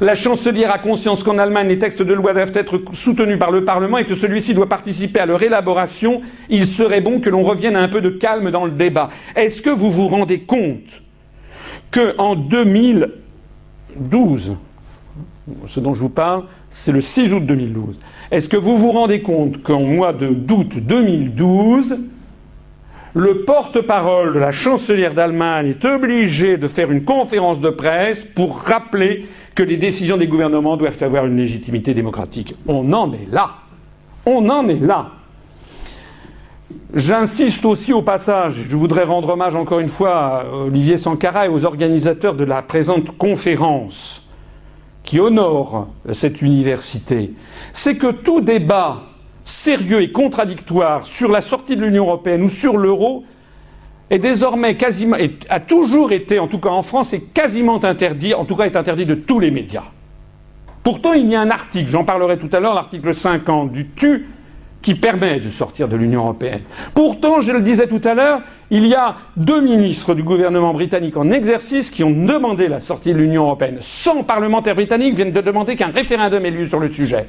La 0.00 0.14
chancelière 0.14 0.72
a 0.72 0.78
conscience 0.78 1.22
qu'en 1.22 1.38
Allemagne, 1.38 1.68
les 1.68 1.78
textes 1.78 2.02
de 2.02 2.14
loi 2.14 2.32
doivent 2.32 2.52
être 2.54 2.80
soutenus 2.92 3.38
par 3.38 3.50
le 3.50 3.64
Parlement 3.64 3.98
et 3.98 4.04
que 4.04 4.14
celui-ci 4.14 4.54
doit 4.54 4.68
participer 4.68 5.20
à 5.20 5.26
leur 5.26 5.42
élaboration. 5.42 6.22
Il 6.48 6.66
serait 6.66 7.00
bon 7.00 7.20
que 7.20 7.30
l'on 7.30 7.42
revienne 7.42 7.76
à 7.76 7.82
un 7.82 7.88
peu 7.88 8.00
de 8.00 8.10
calme 8.10 8.50
dans 8.50 8.64
le 8.64 8.72
débat. 8.72 9.10
Est-ce 9.36 9.62
que 9.62 9.70
vous 9.70 9.90
vous 9.90 10.08
rendez 10.08 10.40
compte 10.40 11.02
qu'en 11.90 12.36
2012, 12.36 14.56
ce 15.66 15.80
dont 15.80 15.94
je 15.94 16.00
vous 16.00 16.08
parle, 16.08 16.44
c'est 16.70 16.92
le 16.92 17.00
6 17.00 17.34
août 17.34 17.44
2012. 17.44 17.98
Est-ce 18.30 18.48
que 18.48 18.56
vous 18.56 18.78
vous 18.78 18.92
rendez 18.92 19.20
compte 19.20 19.62
qu'en 19.62 19.82
mois 19.82 20.14
d'août 20.14 20.78
2012, 20.78 21.98
le 23.14 23.44
porte-parole 23.44 24.32
de 24.32 24.38
la 24.38 24.52
chancelière 24.52 25.12
d'Allemagne 25.12 25.66
est 25.66 25.84
obligé 25.84 26.56
de 26.56 26.66
faire 26.66 26.90
une 26.90 27.04
conférence 27.04 27.60
de 27.60 27.68
presse 27.68 28.24
pour 28.24 28.58
rappeler 28.58 29.26
que 29.54 29.62
les 29.62 29.76
décisions 29.76 30.16
des 30.16 30.28
gouvernements 30.28 30.76
doivent 30.76 31.02
avoir 31.02 31.26
une 31.26 31.36
légitimité 31.36 31.94
démocratique. 31.94 32.54
On 32.66 32.92
en 32.92 33.12
est 33.12 33.28
là. 33.30 33.50
On 34.24 34.48
en 34.48 34.68
est 34.68 34.80
là. 34.80 35.10
J'insiste 36.94 37.64
aussi 37.64 37.92
au 37.92 38.02
passage, 38.02 38.64
je 38.68 38.76
voudrais 38.76 39.04
rendre 39.04 39.30
hommage 39.30 39.54
encore 39.54 39.80
une 39.80 39.88
fois 39.88 40.14
à 40.14 40.44
Olivier 40.44 40.96
Sankara 40.96 41.46
et 41.46 41.48
aux 41.48 41.64
organisateurs 41.64 42.34
de 42.34 42.44
la 42.44 42.62
présente 42.62 43.16
conférence 43.16 44.28
qui 45.02 45.18
honore 45.18 45.88
cette 46.12 46.42
université, 46.42 47.32
c'est 47.72 47.96
que 47.96 48.12
tout 48.12 48.40
débat 48.40 49.02
sérieux 49.44 50.02
et 50.02 50.12
contradictoire 50.12 51.04
sur 51.04 51.30
la 51.30 51.40
sortie 51.40 51.76
de 51.76 51.82
l'Union 51.82 52.04
européenne 52.04 52.42
ou 52.42 52.48
sur 52.48 52.76
l'euro 52.76 53.24
est 54.12 54.18
désormais 54.18 54.76
quasiment, 54.76 55.16
a 55.48 55.58
toujours 55.58 56.12
été, 56.12 56.38
en 56.38 56.46
tout 56.46 56.58
cas 56.58 56.68
en 56.68 56.82
France, 56.82 57.14
est 57.14 57.32
quasiment 57.32 57.82
interdit, 57.82 58.34
en 58.34 58.44
tout 58.44 58.54
cas 58.54 58.66
est 58.66 58.76
interdit 58.76 59.06
de 59.06 59.14
tous 59.14 59.40
les 59.40 59.50
médias. 59.50 59.84
Pourtant, 60.82 61.14
il 61.14 61.28
y 61.28 61.34
a 61.34 61.40
un 61.40 61.50
article, 61.50 61.90
j'en 61.90 62.04
parlerai 62.04 62.36
tout 62.36 62.50
à 62.52 62.60
l'heure, 62.60 62.74
l'article 62.74 63.14
50 63.14 63.72
du 63.72 63.88
TU, 63.88 64.26
qui 64.82 64.96
permet 64.96 65.40
de 65.40 65.48
sortir 65.48 65.88
de 65.88 65.96
l'Union 65.96 66.24
européenne. 66.24 66.60
Pourtant, 66.92 67.40
je 67.40 67.52
le 67.52 67.62
disais 67.62 67.86
tout 67.86 68.02
à 68.04 68.12
l'heure, 68.12 68.42
il 68.70 68.86
y 68.86 68.94
a 68.94 69.16
deux 69.38 69.62
ministres 69.62 70.14
du 70.14 70.22
gouvernement 70.22 70.74
britannique 70.74 71.16
en 71.16 71.30
exercice 71.30 71.90
qui 71.90 72.04
ont 72.04 72.10
demandé 72.10 72.68
la 72.68 72.80
sortie 72.80 73.14
de 73.14 73.18
l'Union 73.18 73.44
européenne. 73.44 73.78
100 73.80 74.24
parlementaires 74.24 74.74
britanniques 74.74 75.14
viennent 75.14 75.32
de 75.32 75.40
demander 75.40 75.74
qu'un 75.74 75.90
référendum 75.90 76.44
ait 76.44 76.50
lieu 76.50 76.66
sur 76.66 76.80
le 76.80 76.88
sujet. 76.88 77.28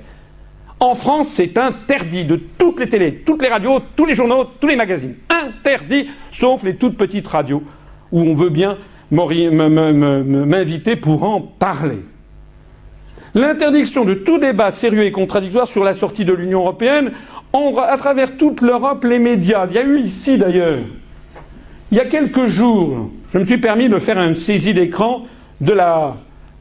En 0.83 0.95
France, 0.95 1.29
c'est 1.29 1.57
interdit 1.57 2.25
de 2.25 2.35
toutes 2.35 2.81
les 2.81 2.89
télés, 2.89 3.23
toutes 3.25 3.41
les 3.41 3.47
radios, 3.47 3.79
tous 3.95 4.05
les 4.05 4.15
journaux, 4.15 4.43
tous 4.59 4.67
les 4.67 4.75
magazines. 4.75 5.15
Interdit, 5.29 6.09
sauf 6.29 6.63
les 6.63 6.75
toutes 6.75 6.97
petites 6.97 7.25
radios, 7.25 7.63
où 8.11 8.19
on 8.19 8.35
veut 8.35 8.49
bien 8.49 8.77
m'inviter 9.09 10.97
pour 10.97 11.23
en 11.23 11.39
parler. 11.39 11.99
L'interdiction 13.33 14.03
de 14.03 14.13
tout 14.13 14.39
débat 14.39 14.71
sérieux 14.71 15.05
et 15.05 15.13
contradictoire 15.13 15.69
sur 15.69 15.85
la 15.85 15.93
sortie 15.93 16.25
de 16.25 16.33
l'Union 16.33 16.59
européenne, 16.59 17.13
à 17.53 17.97
travers 17.97 18.35
toute 18.35 18.59
l'Europe, 18.59 19.05
les 19.05 19.19
médias. 19.19 19.65
Il 19.69 19.75
y 19.75 19.79
a 19.79 19.83
eu 19.83 20.01
ici 20.01 20.37
d'ailleurs, 20.37 20.79
il 21.93 21.97
y 21.97 22.01
a 22.01 22.05
quelques 22.05 22.47
jours, 22.47 23.09
je 23.31 23.39
me 23.39 23.45
suis 23.45 23.57
permis 23.57 23.87
de 23.87 23.99
faire 23.99 24.21
une 24.21 24.35
saisie 24.35 24.73
d'écran 24.73 25.27
de 25.61 25.77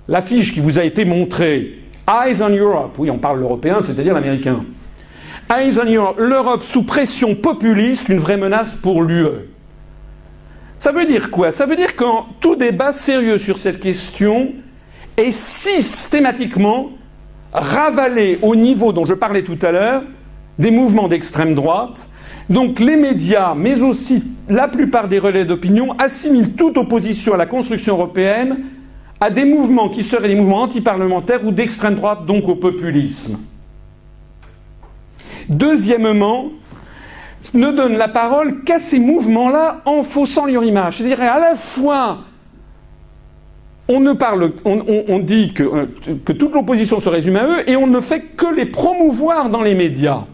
l'affiche 0.07 0.55
qui 0.55 0.61
vous 0.61 0.79
a 0.79 0.85
été 0.85 1.05
montrée 1.05 1.82
Eyes 2.09 2.43
on 2.43 2.49
Europe. 2.49 2.95
Oui, 2.99 3.11
on 3.11 3.19
parle 3.19 3.41
l'européen, 3.41 3.81
c'est-à-dire 3.81 4.15
l'américain. 4.15 4.65
Eyes 5.51 5.79
on 5.81 5.91
Europe. 5.91 6.17
L'Europe 6.19 6.63
sous 6.63 6.85
pression 6.85 7.35
populiste, 7.35 8.09
une 8.09 8.19
vraie 8.19 8.37
menace 8.37 8.75
pour 8.75 9.03
l'UE. 9.03 9.49
Ça 10.79 10.91
veut 10.91 11.07
dire 11.07 11.31
quoi? 11.31 11.51
Ça 11.51 11.65
veut 11.65 11.77
dire 11.77 11.95
que 11.95 12.05
tout 12.41 12.57
débat 12.57 12.93
sérieux 12.93 13.39
sur 13.39 13.59
cette 13.59 13.79
question 13.79 14.53
est 15.17 15.31
systématiquement 15.31 16.91
ravalé 17.53 18.39
au 18.43 18.57
niveau 18.57 18.93
dont 18.93 19.05
je 19.05 19.15
parlais 19.15 19.45
tout 19.45 19.59
à 19.63 19.71
l'heure 19.71 20.03
des 20.59 20.71
mouvements 20.71 21.07
d'extrême 21.09 21.55
droite. 21.55 22.09
Donc 22.51 22.81
les 22.81 22.97
médias, 22.97 23.55
mais 23.55 23.81
aussi 23.83 24.25
la 24.49 24.69
plupart 24.69 25.09
des 25.09 25.19
relais 25.19 25.45
d'opinion, 25.45 25.93
assimilent 25.99 26.55
toute 26.55 26.77
opposition 26.77 27.35
à 27.35 27.37
la 27.37 27.47
construction 27.47 27.95
européenne 27.95 28.65
à 29.23 29.31
des 29.31 29.45
mouvements 29.45 29.89
qui 29.89 30.03
seraient 30.03 30.27
des 30.27 30.35
mouvements 30.35 30.63
antiparlementaires 30.63 31.47
ou 31.47 31.53
d'extrême 31.53 31.95
droite, 31.95 32.27
donc 32.27 32.49
au 32.49 32.57
populisme. 32.57 33.39
Deuxièmement, 35.49 36.51
ne 37.55 37.71
donne 37.71 37.97
la 37.97 38.09
parole 38.09 38.65
qu'à 38.65 38.81
ces 38.81 38.99
mouvements-là 38.99 39.83
en 39.85 40.03
faussant 40.03 40.47
leur 40.47 40.65
image. 40.65 40.99
C'est-à-dire 40.99 41.21
à 41.21 41.39
la 41.39 41.55
fois, 41.55 42.19
on, 43.87 44.01
ne 44.01 44.13
parle, 44.13 44.55
on, 44.65 45.21
dit 45.21 45.53
que, 45.53 45.85
que 46.25 46.33
toute 46.33 46.53
l'opposition 46.53 46.99
se 46.99 47.09
résume 47.09 47.37
à 47.37 47.47
eux 47.47 47.71
et 47.71 47.77
on 47.77 47.87
ne 47.87 48.01
fait 48.01 48.23
que 48.23 48.53
les 48.53 48.67
promouvoir 48.67 49.51
dans 49.51 49.63
les 49.63 49.77
médias. 49.77 50.25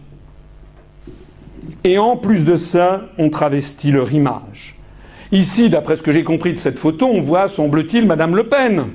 Et 1.85 1.99
en 1.99 2.17
plus 2.17 2.47
de 2.47 2.57
ça, 2.57 3.03
on 3.19 3.29
travestit 3.29 3.91
leur 3.91 4.15
image. 4.15 4.78
Ici, 5.31 5.69
d'après 5.69 5.97
ce 5.97 6.03
que 6.03 6.13
j'ai 6.13 6.25
compris 6.25 6.55
de 6.55 6.59
cette 6.59 6.79
photo, 6.79 7.07
on 7.07 7.21
voit, 7.21 7.49
semble-t-il, 7.49 8.07
Madame 8.07 8.35
Le 8.35 8.45
Pen 8.45 8.87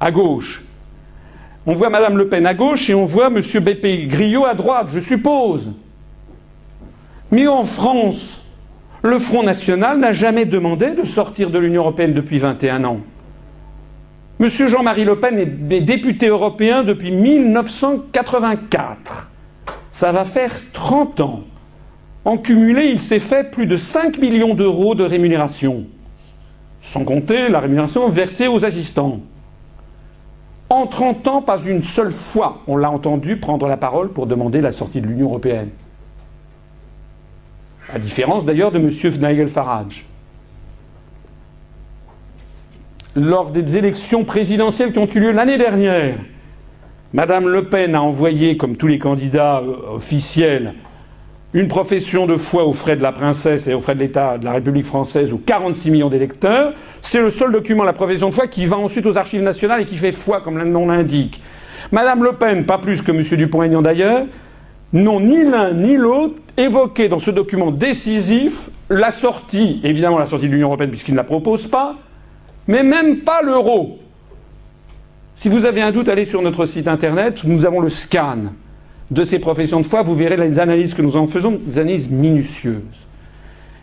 à 0.00 0.10
gauche. 0.10 0.64
On 1.66 1.72
voit 1.72 1.88
Madame 1.88 2.18
Le 2.18 2.28
Pen 2.28 2.46
à 2.46 2.54
gauche 2.54 2.90
et 2.90 2.94
on 2.94 3.04
voit 3.04 3.30
Monsieur 3.30 3.60
Bépé 3.60 4.06
Grillo 4.06 4.44
à 4.44 4.54
droite, 4.54 4.88
je 4.90 5.00
suppose. 5.00 5.70
Mais 7.30 7.46
en 7.46 7.64
France, 7.64 8.44
le 9.02 9.18
Front 9.18 9.42
National 9.42 9.98
n'a 9.98 10.12
jamais 10.12 10.44
demandé 10.44 10.94
de 10.94 11.04
sortir 11.04 11.48
de 11.50 11.58
l'Union 11.58 11.80
européenne 11.82 12.12
depuis 12.12 12.38
21 12.38 12.84
ans. 12.84 13.00
Monsieur 14.38 14.68
Jean-Marie 14.68 15.04
Le 15.04 15.18
Pen 15.20 15.38
est 15.38 15.80
député 15.80 16.28
européen 16.28 16.84
depuis 16.84 17.10
1984. 17.10 19.30
Ça 19.90 20.12
va 20.12 20.24
faire 20.24 20.52
30 20.72 21.20
ans. 21.20 21.44
En 22.24 22.38
cumulé, 22.38 22.86
il 22.86 23.00
s'est 23.00 23.18
fait 23.18 23.50
plus 23.50 23.66
de 23.66 23.76
5 23.76 24.18
millions 24.18 24.54
d'euros 24.54 24.94
de 24.94 25.04
rémunération, 25.04 25.84
sans 26.80 27.04
compter 27.04 27.48
la 27.48 27.60
rémunération 27.60 28.08
versée 28.08 28.48
aux 28.48 28.64
assistants. 28.64 29.20
En 30.70 30.86
30 30.86 31.28
ans, 31.28 31.42
pas 31.42 31.60
une 31.60 31.82
seule 31.82 32.10
fois 32.10 32.62
on 32.66 32.76
l'a 32.76 32.90
entendu 32.90 33.36
prendre 33.36 33.68
la 33.68 33.76
parole 33.76 34.10
pour 34.10 34.26
demander 34.26 34.62
la 34.62 34.70
sortie 34.70 35.02
de 35.02 35.06
l'Union 35.06 35.26
européenne. 35.26 35.68
À 37.92 37.98
différence 37.98 38.46
d'ailleurs 38.46 38.72
de 38.72 38.78
M. 38.78 38.88
Nigel 38.88 39.48
Farage. 39.48 40.06
Lors 43.14 43.50
des 43.50 43.76
élections 43.76 44.24
présidentielles 44.24 44.92
qui 44.92 44.98
ont 44.98 45.06
eu 45.06 45.20
lieu 45.20 45.32
l'année 45.32 45.58
dernière, 45.58 46.16
Mme 47.12 47.46
Le 47.46 47.68
Pen 47.68 47.94
a 47.94 48.02
envoyé, 48.02 48.56
comme 48.56 48.76
tous 48.76 48.88
les 48.88 48.98
candidats 48.98 49.60
euh, 49.60 49.94
officiels, 49.94 50.74
une 51.54 51.68
profession 51.68 52.26
de 52.26 52.36
foi 52.36 52.64
aux 52.64 52.72
frais 52.72 52.96
de 52.96 53.02
la 53.02 53.12
princesse 53.12 53.68
et 53.68 53.74
aux 53.74 53.80
frais 53.80 53.94
de 53.94 54.00
l'État 54.00 54.38
de 54.38 54.44
la 54.44 54.52
République 54.52 54.84
française 54.84 55.32
ou 55.32 55.38
46 55.38 55.92
millions 55.92 56.10
d'électeurs. 56.10 56.72
C'est 57.00 57.20
le 57.20 57.30
seul 57.30 57.52
document, 57.52 57.84
la 57.84 57.92
profession 57.92 58.28
de 58.28 58.34
foi, 58.34 58.48
qui 58.48 58.66
va 58.66 58.76
ensuite 58.76 59.06
aux 59.06 59.16
archives 59.16 59.42
nationales 59.42 59.82
et 59.82 59.86
qui 59.86 59.96
fait 59.96 60.10
foi, 60.10 60.40
comme 60.40 60.58
le 60.58 60.64
nom 60.64 60.88
l'indique. 60.88 61.40
Madame 61.92 62.24
Le 62.24 62.32
Pen, 62.32 62.66
pas 62.66 62.78
plus 62.78 63.02
que 63.02 63.12
M. 63.12 63.22
Dupont-Aignan 63.22 63.82
d'ailleurs, 63.82 64.26
n'ont 64.92 65.20
ni 65.20 65.44
l'un 65.44 65.72
ni 65.72 65.96
l'autre 65.96 66.42
évoqué 66.56 67.08
dans 67.08 67.20
ce 67.20 67.30
document 67.30 67.70
décisif 67.70 68.70
la 68.90 69.12
sortie, 69.12 69.80
évidemment 69.84 70.18
la 70.18 70.26
sortie 70.26 70.48
de 70.48 70.52
l'Union 70.52 70.68
européenne 70.68 70.90
puisqu'ils 70.90 71.12
ne 71.12 71.18
la 71.18 71.24
proposent 71.24 71.68
pas, 71.68 71.96
mais 72.66 72.82
même 72.82 73.18
pas 73.20 73.42
l'euro. 73.42 74.00
Si 75.36 75.48
vous 75.48 75.66
avez 75.66 75.82
un 75.82 75.92
doute, 75.92 76.08
allez 76.08 76.24
sur 76.24 76.42
notre 76.42 76.66
site 76.66 76.88
internet, 76.88 77.42
nous 77.44 77.64
avons 77.64 77.80
le 77.80 77.88
scan 77.88 78.52
de 79.14 79.22
ces 79.24 79.38
professions 79.38 79.80
de 79.80 79.86
foi, 79.86 80.02
vous 80.02 80.14
verrez 80.14 80.36
les 80.36 80.58
analyses 80.58 80.92
que 80.92 81.02
nous 81.02 81.16
en 81.16 81.26
faisons, 81.26 81.60
des 81.64 81.78
analyses 81.78 82.10
minutieuses. 82.10 82.82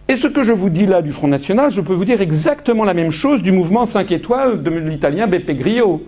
Et 0.08 0.18
ce 0.18 0.28
que 0.28 0.44
je 0.44 0.52
vous 0.52 0.70
dis 0.70 0.86
là 0.86 1.02
du 1.02 1.12
Front 1.12 1.30
National, 1.30 1.72
je 1.72 1.80
peux 1.80 1.94
vous 1.94 2.03
dire 2.03 2.20
exactement 2.20 2.84
la 2.84 2.94
même 2.94 3.12
chose 3.12 3.41
du 3.41 3.53
mouvement 3.53 3.86
5 3.86 4.12
étoiles 4.12 4.62
de 4.62 4.70
l'italien 4.70 5.28
Beppe 5.28 5.52
Grillo. 5.52 6.03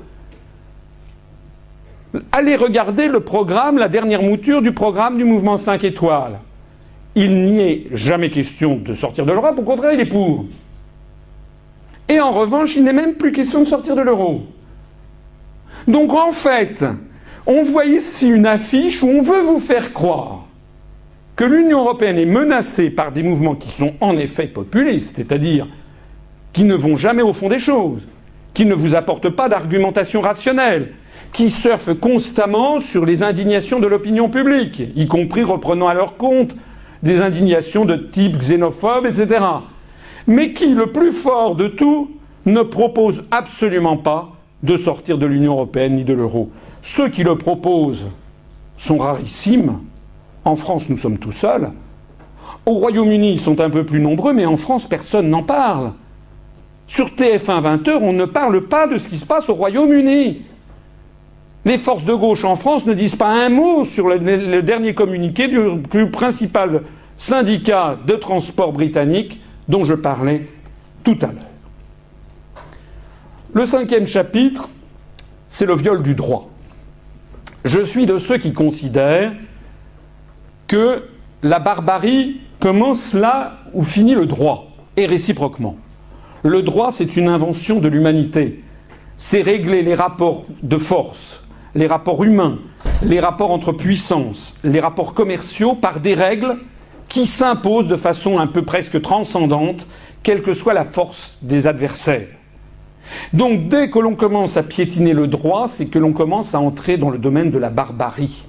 Allez 2.33 2.57
regarder 2.57 3.07
le 3.07 3.21
programme, 3.21 3.77
la 3.77 3.87
dernière 3.87 4.21
mouture 4.21 4.61
du 4.61 4.73
programme 4.73 5.17
du 5.17 5.23
mouvement 5.23 5.57
5 5.57 5.85
étoiles. 5.85 6.39
Il 7.15 7.45
n'y 7.45 7.61
est 7.61 7.87
jamais 7.93 8.29
question 8.29 8.75
de 8.75 8.93
sortir 8.93 9.25
de 9.25 9.31
l'Europe, 9.31 9.57
au 9.57 9.63
contraire, 9.63 9.93
il 9.93 9.99
est 10.01 10.05
pour. 10.05 10.45
Et 12.09 12.19
en 12.19 12.31
revanche, 12.31 12.75
il 12.75 12.83
n'est 12.83 12.93
même 12.93 13.13
plus 13.13 13.31
question 13.31 13.61
de 13.61 13.67
sortir 13.67 13.95
de 13.95 14.01
l'euro. 14.01 14.43
Donc 15.87 16.13
en 16.13 16.31
fait, 16.31 16.85
on 17.45 17.63
voit 17.63 17.85
ici 17.85 18.29
une 18.29 18.45
affiche 18.45 19.03
où 19.03 19.07
on 19.07 19.21
veut 19.21 19.41
vous 19.41 19.59
faire 19.59 19.93
croire 19.93 20.45
que 21.35 21.43
l'Union 21.43 21.79
européenne 21.79 22.17
est 22.17 22.25
menacée 22.25 22.89
par 22.89 23.11
des 23.11 23.23
mouvements 23.23 23.55
qui 23.55 23.69
sont 23.69 23.93
en 24.01 24.17
effet 24.17 24.47
populistes, 24.47 25.15
c'est-à-dire 25.15 25.67
qui 26.53 26.63
ne 26.63 26.75
vont 26.75 26.95
jamais 26.95 27.23
au 27.23 27.33
fond 27.33 27.49
des 27.49 27.59
choses, 27.59 28.07
qui 28.53 28.65
ne 28.65 28.75
vous 28.75 28.93
apportent 28.95 29.29
pas 29.29 29.49
d'argumentation 29.49 30.21
rationnelle, 30.21 30.93
qui 31.31 31.49
surfent 31.49 31.99
constamment 31.99 32.79
sur 32.79 33.05
les 33.05 33.23
indignations 33.23 33.79
de 33.79 33.87
l'opinion 33.87 34.29
publique, 34.29 34.83
y 34.95 35.07
compris 35.07 35.41
reprenant 35.41 35.87
à 35.87 35.95
leur 35.95 36.17
compte 36.17 36.55
des 37.01 37.21
indignations 37.21 37.85
de 37.85 37.95
type 37.95 38.37
xénophobe, 38.37 39.07
etc. 39.07 39.43
Mais 40.27 40.53
qui, 40.53 40.67
le 40.67 40.91
plus 40.91 41.11
fort 41.11 41.55
de 41.55 41.67
tout, 41.67 42.11
ne 42.45 42.61
propose 42.61 43.25
absolument 43.31 43.97
pas 43.97 44.33
de 44.61 44.77
sortir 44.77 45.17
de 45.17 45.25
l'Union 45.25 45.53
européenne 45.53 45.95
ni 45.95 46.05
de 46.05 46.13
l'euro. 46.13 46.49
Ceux 46.83 47.07
qui 47.07 47.23
le 47.23 47.37
proposent 47.37 48.07
sont 48.77 48.97
rarissimes. 48.97 49.79
En 50.43 50.55
France, 50.55 50.89
nous 50.89 50.97
sommes 50.97 51.17
tout 51.17 51.31
seuls. 51.31 51.71
Au 52.65 52.73
Royaume-Uni, 52.73 53.31
ils 53.31 53.39
sont 53.39 53.61
un 53.61 53.69
peu 53.69 53.85
plus 53.85 54.01
nombreux, 54.01 54.33
mais 54.33 54.45
en 54.45 54.57
France, 54.57 54.85
personne 54.85 55.29
n'en 55.29 55.43
parle. 55.43 55.93
Sur 56.85 57.07
TF1 57.07 57.61
20h, 57.61 57.99
on 58.01 58.11
ne 58.11 58.25
parle 58.25 58.67
pas 58.67 58.85
de 58.87 58.97
ce 58.97 59.07
qui 59.07 59.17
se 59.17 59.25
passe 59.25 59.47
au 59.47 59.53
Royaume-Uni. 59.53 60.41
Les 61.63 61.77
forces 61.77 62.03
de 62.03 62.13
gauche 62.13 62.43
en 62.43 62.57
France 62.57 62.85
ne 62.85 62.93
disent 62.93 63.15
pas 63.15 63.29
un 63.29 63.47
mot 63.47 63.85
sur 63.85 64.09
le, 64.09 64.17
le 64.17 64.61
dernier 64.61 64.93
communiqué 64.93 65.47
du 65.47 65.81
plus 65.89 66.11
principal 66.11 66.83
syndicat 67.15 67.97
de 68.05 68.15
transport 68.15 68.73
britannique 68.73 69.39
dont 69.69 69.85
je 69.85 69.93
parlais 69.93 70.49
tout 71.05 71.17
à 71.21 71.27
l'heure. 71.27 71.43
Le 73.53 73.65
cinquième 73.65 74.05
chapitre, 74.05 74.67
c'est 75.47 75.65
le 75.65 75.75
viol 75.75 76.03
du 76.03 76.13
droit. 76.13 76.49
Je 77.65 77.79
suis 77.79 78.05
de 78.05 78.17
ceux 78.17 78.37
qui 78.37 78.51
considèrent 78.51 79.31
que 80.67 81.03
la 81.43 81.59
barbarie 81.59 82.41
commence 82.59 83.13
là 83.13 83.59
où 83.73 83.83
finit 83.83 84.15
le 84.15 84.25
droit, 84.25 84.67
et 84.97 85.05
réciproquement. 85.05 85.77
Le 86.43 86.61
droit, 86.61 86.91
c'est 86.91 87.15
une 87.15 87.29
invention 87.29 87.79
de 87.79 87.87
l'humanité. 87.87 88.63
C'est 89.15 89.41
régler 89.41 89.81
les 89.81 89.93
rapports 89.93 90.45
de 90.61 90.77
force, 90.77 91.43
les 91.73 91.87
rapports 91.87 92.23
humains, 92.23 92.59
les 93.01 93.21
rapports 93.21 93.51
entre 93.51 93.71
puissances, 93.71 94.59
les 94.63 94.81
rapports 94.81 95.13
commerciaux 95.13 95.75
par 95.75 96.01
des 96.01 96.15
règles 96.15 96.57
qui 97.07 97.25
s'imposent 97.25 97.87
de 97.87 97.95
façon 97.95 98.39
un 98.39 98.47
peu 98.47 98.63
presque 98.63 99.01
transcendante, 99.01 99.87
quelle 100.21 100.41
que 100.41 100.53
soit 100.53 100.73
la 100.73 100.83
force 100.83 101.37
des 101.41 101.67
adversaires. 101.67 102.27
Donc 103.33 103.67
dès 103.67 103.89
que 103.89 103.99
l'on 103.99 104.15
commence 104.15 104.57
à 104.57 104.63
piétiner 104.63 105.13
le 105.13 105.27
droit, 105.27 105.67
c'est 105.67 105.87
que 105.87 105.99
l'on 105.99 106.13
commence 106.13 106.55
à 106.55 106.59
entrer 106.59 106.97
dans 106.97 107.09
le 107.09 107.17
domaine 107.17 107.51
de 107.51 107.57
la 107.57 107.69
barbarie. 107.69 108.45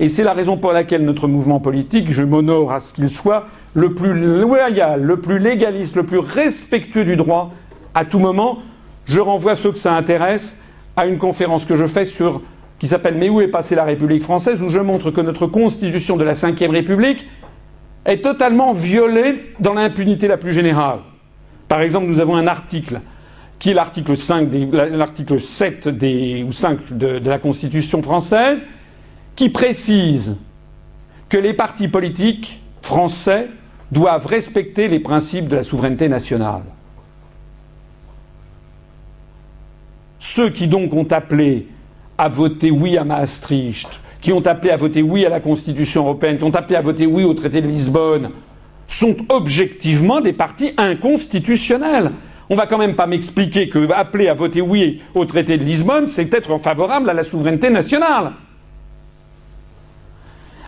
Et 0.00 0.08
c'est 0.08 0.24
la 0.24 0.32
raison 0.32 0.56
pour 0.56 0.72
laquelle 0.72 1.04
notre 1.04 1.28
mouvement 1.28 1.60
politique, 1.60 2.10
je 2.10 2.22
m'honore 2.22 2.72
à 2.72 2.80
ce 2.80 2.92
qu'il 2.92 3.08
soit 3.08 3.46
le 3.74 3.94
plus 3.94 4.14
loyal, 4.14 5.02
le 5.02 5.20
plus 5.20 5.38
légaliste, 5.38 5.96
le 5.96 6.04
plus 6.04 6.18
respectueux 6.18 7.04
du 7.04 7.16
droit 7.16 7.50
à 7.94 8.04
tout 8.04 8.18
moment. 8.18 8.58
Je 9.04 9.20
renvoie 9.20 9.56
ceux 9.56 9.72
que 9.72 9.78
ça 9.78 9.94
intéresse 9.94 10.58
à 10.96 11.06
une 11.06 11.18
conférence 11.18 11.64
que 11.64 11.74
je 11.74 11.86
fais 11.86 12.04
sur 12.04 12.42
qui 12.78 12.88
s'appelle 12.88 13.14
Mais 13.16 13.28
où 13.28 13.40
est 13.40 13.48
passée 13.48 13.74
la 13.74 13.84
République 13.84 14.22
française 14.22 14.60
où 14.62 14.70
je 14.70 14.80
montre 14.80 15.10
que 15.10 15.20
notre 15.20 15.46
constitution 15.46 16.16
de 16.16 16.24
la 16.24 16.32
Ve 16.32 16.70
République 16.70 17.26
est 18.04 18.22
totalement 18.22 18.72
violée 18.72 19.54
dans 19.60 19.74
l'impunité 19.74 20.26
la 20.26 20.36
plus 20.36 20.52
générale. 20.52 20.98
Par 21.68 21.80
exemple, 21.80 22.06
nous 22.06 22.18
avons 22.18 22.34
un 22.34 22.48
article 22.48 23.00
qui 23.62 23.70
est 23.70 23.74
l'article 23.74 24.16
5 24.16 24.48
l'article 24.72 25.38
7 25.38 25.86
des, 25.86 26.42
ou 26.42 26.50
5 26.50 26.98
de, 26.98 27.20
de 27.20 27.30
la 27.30 27.38
Constitution 27.38 28.02
française, 28.02 28.66
qui 29.36 29.50
précise 29.50 30.36
que 31.28 31.36
les 31.36 31.54
partis 31.54 31.86
politiques 31.86 32.60
français 32.80 33.50
doivent 33.92 34.26
respecter 34.26 34.88
les 34.88 34.98
principes 34.98 35.46
de 35.46 35.54
la 35.54 35.62
souveraineté 35.62 36.08
nationale. 36.08 36.62
Ceux 40.18 40.50
qui 40.50 40.66
donc 40.66 40.92
ont 40.92 41.06
appelé 41.12 41.68
à 42.18 42.28
voter 42.28 42.72
oui 42.72 42.98
à 42.98 43.04
Maastricht, 43.04 44.00
qui 44.20 44.32
ont 44.32 44.44
appelé 44.44 44.72
à 44.72 44.76
voter 44.76 45.02
oui 45.02 45.24
à 45.24 45.28
la 45.28 45.38
Constitution 45.38 46.02
européenne, 46.02 46.36
qui 46.36 46.42
ont 46.42 46.56
appelé 46.56 46.74
à 46.74 46.80
voter 46.80 47.06
oui 47.06 47.22
au 47.22 47.34
traité 47.34 47.60
de 47.60 47.68
Lisbonne, 47.68 48.30
sont 48.88 49.14
objectivement 49.28 50.20
des 50.20 50.32
partis 50.32 50.72
inconstitutionnels. 50.76 52.10
On 52.52 52.54
va 52.54 52.66
quand 52.66 52.76
même 52.76 52.96
pas 52.96 53.06
m'expliquer 53.06 53.70
que 53.70 53.90
appeler 53.92 54.28
à 54.28 54.34
voter 54.34 54.60
oui 54.60 55.00
au 55.14 55.24
traité 55.24 55.56
de 55.56 55.64
Lisbonne, 55.64 56.06
c'est 56.06 56.34
être 56.34 56.58
favorable 56.58 57.08
à 57.08 57.14
la 57.14 57.22
souveraineté 57.22 57.70
nationale. 57.70 58.32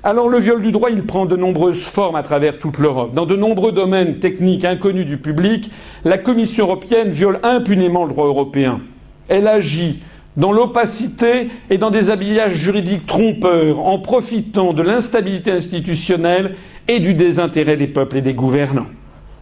Alors 0.02 0.31
le 0.31 0.39
viol 0.39 0.62
du 0.62 0.73
droit, 0.73 0.89
il 0.90 1.02
prend 1.02 1.27
de 1.27 1.36
nombreuses 1.36 1.85
formes 1.85 2.16
à 2.16 2.23
travers 2.23 2.59
toute 2.59 2.78
l'Europe. 2.78 3.12
Dans 3.12 3.27
de 3.27 3.36
nombreux 3.36 3.70
domaines 3.70 4.19
techniques 4.19 4.65
inconnus 4.65 5.05
du 5.05 5.19
public, 5.19 5.70
la 6.06 6.16
Commission 6.16 6.65
européenne 6.65 7.11
viole 7.11 7.39
impunément 7.43 8.05
le 8.05 8.12
droit 8.12 8.28
européen. 8.28 8.81
Elle 9.28 9.47
agit 9.47 10.02
dans 10.39 10.52
l'opacité 10.52 11.48
et 11.69 11.77
dans 11.77 11.90
des 11.90 12.09
habillages 12.09 12.55
juridiques 12.55 13.05
trompeurs, 13.05 13.78
en 13.78 13.98
profitant 13.98 14.73
de 14.73 14.81
l'instabilité 14.81 15.51
institutionnelle 15.51 16.55
et 16.89 16.98
du 16.98 17.12
désintérêt 17.12 17.77
des 17.77 17.89
peuples 17.89 18.16
et 18.16 18.23
des 18.23 18.32
gouvernants. 18.32 18.86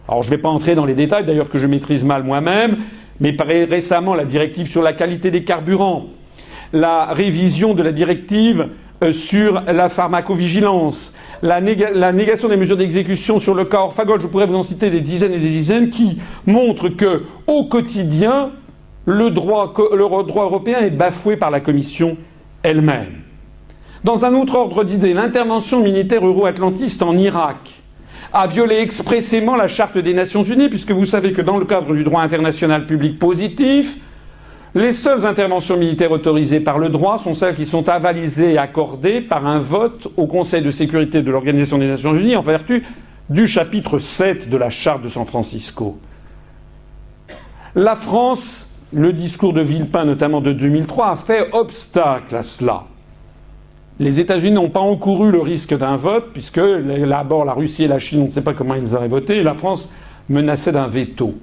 Alors 0.07 0.23
je 0.23 0.29
ne 0.29 0.35
vais 0.35 0.41
pas 0.41 0.49
entrer 0.49 0.75
dans 0.75 0.85
les 0.85 0.93
détails, 0.93 1.25
d'ailleurs 1.25 1.49
que 1.49 1.59
je 1.59 1.67
maîtrise 1.67 2.03
mal 2.03 2.23
moi-même, 2.23 2.77
mais 3.19 3.35
récemment 3.39 4.15
la 4.15 4.25
directive 4.25 4.67
sur 4.67 4.81
la 4.81 4.93
qualité 4.93 5.31
des 5.31 5.43
carburants, 5.43 6.07
la 6.73 7.05
révision 7.05 7.73
de 7.73 7.83
la 7.83 7.91
directive 7.91 8.69
euh, 9.03 9.11
sur 9.13 9.61
la 9.61 9.89
pharmacovigilance, 9.89 11.13
la, 11.41 11.61
négation 11.61 12.47
des 12.47 12.57
mesures 12.57 12.77
d'exécution 12.77 13.39
sur 13.39 13.53
le 13.53 13.65
cas 13.65 13.81
Orfagol, 13.81 14.19
je 14.19 14.27
pourrais 14.27 14.45
vous 14.45 14.55
en 14.55 14.63
citer 14.63 14.89
des 14.89 15.01
dizaines 15.01 15.33
et 15.33 15.39
des 15.39 15.49
dizaines, 15.49 15.89
qui 15.89 16.19
montrent 16.45 16.89
que, 16.89 17.23
au 17.47 17.65
quotidien, 17.65 18.51
le 19.05 19.29
droit, 19.29 19.73
le 19.91 20.03
droit 20.23 20.43
européen 20.43 20.79
est 20.79 20.89
bafoué 20.89 21.37
par 21.37 21.51
la 21.51 21.59
Commission 21.59 22.17
elle-même. 22.63 23.21
Dans 24.03 24.25
un 24.25 24.33
autre 24.33 24.55
ordre 24.55 24.83
d'idées, 24.83 25.13
l'intervention 25.13 25.81
militaire 25.81 26.25
euro-atlantiste 26.25 27.03
en 27.03 27.17
Irak, 27.17 27.82
a 28.33 28.47
violé 28.47 28.77
expressément 28.79 29.55
la 29.55 29.67
Charte 29.67 29.99
des 29.99 30.13
Nations 30.15 30.41
Unies, 30.41 30.67
puisque 30.67 30.91
vous 30.91 31.05
savez 31.05 31.33
que 31.33 31.41
dans 31.41 31.59
le 31.59 31.65
cadre 31.65 31.93
du 31.93 32.03
droit 32.03 32.23
international 32.23 32.87
public 32.87 33.19
positif, 33.19 33.99
les 34.73 34.91
seules 34.91 35.27
interventions 35.27 35.77
militaires 35.77 36.11
autorisées 36.11 36.59
par 36.59 36.79
le 36.79 36.89
droit 36.89 37.19
sont 37.19 37.35
celles 37.35 37.53
qui 37.53 37.67
sont 37.67 37.87
avalisées 37.89 38.53
et 38.53 38.57
accordées 38.57 39.21
par 39.21 39.45
un 39.45 39.59
vote 39.59 40.07
au 40.17 40.25
Conseil 40.25 40.63
de 40.63 40.71
sécurité 40.71 41.21
de 41.21 41.29
l'Organisation 41.29 41.77
des 41.77 41.85
Nations 41.85 42.15
Unies 42.15 42.35
en 42.35 42.41
vertu 42.41 42.83
du 43.29 43.47
chapitre 43.47 43.99
7 43.99 44.49
de 44.49 44.57
la 44.57 44.71
Charte 44.71 45.03
de 45.03 45.09
San 45.09 45.27
Francisco. 45.27 45.99
La 47.75 47.95
France, 47.95 48.67
le 48.91 49.13
discours 49.13 49.53
de 49.53 49.61
Villepin 49.61 50.05
notamment 50.05 50.41
de 50.41 50.53
2003, 50.53 51.07
a 51.07 51.15
fait 51.15 51.49
obstacle 51.53 52.35
à 52.35 52.41
cela. 52.41 52.85
Les 53.99 54.19
États-Unis 54.19 54.55
n'ont 54.55 54.69
pas 54.69 54.79
encouru 54.79 55.31
le 55.31 55.39
risque 55.39 55.77
d'un 55.77 55.97
vote, 55.97 56.29
puisque 56.33 56.59
d'abord 56.59 57.45
la 57.45 57.53
Russie 57.53 57.83
et 57.83 57.87
la 57.87 57.99
Chine, 57.99 58.23
on 58.23 58.25
ne 58.25 58.31
sait 58.31 58.41
pas 58.41 58.53
comment 58.53 58.75
ils 58.75 58.95
auraient 58.95 59.07
voté, 59.07 59.37
et 59.37 59.43
la 59.43 59.53
France 59.53 59.89
menaçait 60.29 60.71
d'un 60.71 60.87
veto. 60.87 61.35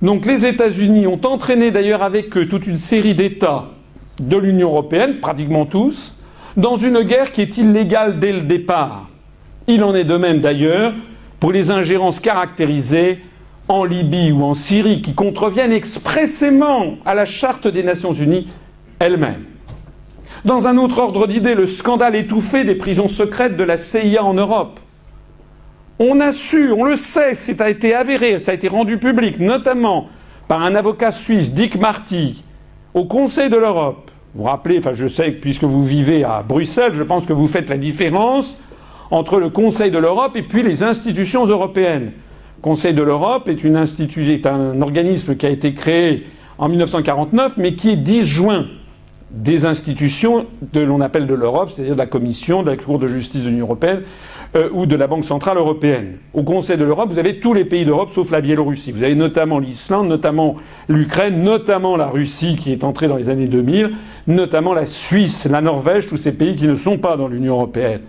Donc 0.00 0.26
les 0.26 0.44
États-Unis 0.44 1.06
ont 1.06 1.20
entraîné 1.24 1.70
d'ailleurs 1.70 2.02
avec 2.02 2.36
eux 2.36 2.48
toute 2.48 2.66
une 2.66 2.76
série 2.76 3.14
d'États 3.14 3.66
de 4.20 4.36
l'Union 4.36 4.70
européenne, 4.70 5.20
pratiquement 5.20 5.64
tous, 5.64 6.16
dans 6.56 6.76
une 6.76 7.02
guerre 7.02 7.32
qui 7.32 7.40
est 7.40 7.56
illégale 7.56 8.18
dès 8.18 8.32
le 8.32 8.42
départ, 8.42 9.08
Il 9.68 9.84
en 9.84 9.94
est 9.94 10.04
de 10.04 10.16
même 10.16 10.40
d'ailleurs 10.40 10.92
pour 11.38 11.52
les 11.52 11.70
ingérences 11.70 12.18
caractérisées 12.18 13.20
en 13.68 13.84
Libye 13.84 14.32
ou 14.32 14.42
en 14.42 14.54
Syrie 14.54 15.02
qui 15.02 15.14
contreviennent 15.14 15.72
expressément 15.72 16.96
à 17.06 17.14
la 17.14 17.24
Charte 17.24 17.68
des 17.68 17.84
Nations 17.84 18.12
Unies 18.12 18.48
elle-même. 18.98 19.44
Dans 20.44 20.66
un 20.66 20.76
autre 20.76 20.98
ordre 20.98 21.28
d'idées, 21.28 21.54
le 21.54 21.68
scandale 21.68 22.16
étouffé 22.16 22.64
des 22.64 22.74
prisons 22.74 23.06
secrètes 23.06 23.56
de 23.56 23.62
la 23.62 23.76
CIA 23.76 24.24
en 24.24 24.34
Europe. 24.34 24.80
On 26.00 26.18
a 26.18 26.32
su, 26.32 26.72
on 26.72 26.82
le 26.82 26.96
sait, 26.96 27.36
ça 27.36 27.52
a 27.64 27.70
été 27.70 27.94
avéré, 27.94 28.40
ça 28.40 28.50
a 28.50 28.54
été 28.54 28.66
rendu 28.66 28.98
public, 28.98 29.38
notamment 29.38 30.08
par 30.48 30.62
un 30.62 30.74
avocat 30.74 31.12
suisse, 31.12 31.54
Dick 31.54 31.80
Marty, 31.80 32.42
au 32.92 33.04
Conseil 33.04 33.50
de 33.50 33.56
l'Europe. 33.56 34.10
Vous 34.34 34.42
vous 34.42 34.48
rappelez, 34.48 34.78
enfin 34.78 34.94
je 34.94 35.06
sais 35.06 35.34
que 35.34 35.40
puisque 35.40 35.62
vous 35.62 35.82
vivez 35.82 36.24
à 36.24 36.42
Bruxelles, 36.42 36.94
je 36.94 37.04
pense 37.04 37.24
que 37.24 37.32
vous 37.32 37.46
faites 37.46 37.68
la 37.68 37.78
différence 37.78 38.60
entre 39.12 39.38
le 39.38 39.48
Conseil 39.48 39.92
de 39.92 39.98
l'Europe 39.98 40.36
et 40.36 40.42
puis 40.42 40.64
les 40.64 40.82
institutions 40.82 41.46
européennes. 41.46 42.10
Le 42.56 42.62
Conseil 42.62 42.94
de 42.94 43.02
l'Europe 43.02 43.48
est, 43.48 43.64
est 43.64 44.46
un 44.46 44.82
organisme 44.82 45.36
qui 45.36 45.46
a 45.46 45.50
été 45.50 45.72
créé 45.72 46.26
en 46.58 46.68
1949, 46.68 47.58
mais 47.58 47.76
qui 47.76 47.90
est 47.90 47.96
disjoint 47.96 48.66
des 49.32 49.64
institutions 49.64 50.46
de 50.72 50.80
l'on 50.80 51.00
appelle 51.00 51.26
de 51.26 51.34
l'Europe, 51.34 51.70
c'est-à-dire 51.70 51.94
de 51.94 51.98
la 51.98 52.06
Commission, 52.06 52.62
de 52.62 52.70
la 52.70 52.76
Cour 52.76 52.98
de 52.98 53.06
justice 53.06 53.44
de 53.44 53.48
l'Union 53.48 53.64
européenne 53.64 54.02
euh, 54.54 54.68
ou 54.72 54.84
de 54.84 54.94
la 54.94 55.06
Banque 55.06 55.24
centrale 55.24 55.56
européenne. 55.56 56.18
Au 56.34 56.42
Conseil 56.42 56.76
de 56.76 56.84
l'Europe, 56.84 57.10
vous 57.10 57.18
avez 57.18 57.40
tous 57.40 57.54
les 57.54 57.64
pays 57.64 57.86
d'Europe 57.86 58.10
sauf 58.10 58.30
la 58.30 58.42
Biélorussie. 58.42 58.92
Vous 58.92 59.02
avez 59.02 59.14
notamment 59.14 59.58
l'Islande, 59.58 60.08
notamment 60.08 60.56
l'Ukraine, 60.88 61.42
notamment 61.42 61.96
la 61.96 62.08
Russie 62.08 62.56
qui 62.56 62.72
est 62.72 62.84
entrée 62.84 63.08
dans 63.08 63.16
les 63.16 63.30
années 63.30 63.48
2000, 63.48 63.92
notamment 64.26 64.74
la 64.74 64.84
Suisse, 64.84 65.46
la 65.46 65.62
Norvège, 65.62 66.08
tous 66.08 66.18
ces 66.18 66.32
pays 66.32 66.54
qui 66.54 66.66
ne 66.66 66.74
sont 66.74 66.98
pas 66.98 67.16
dans 67.16 67.28
l'Union 67.28 67.54
européenne. 67.54 68.02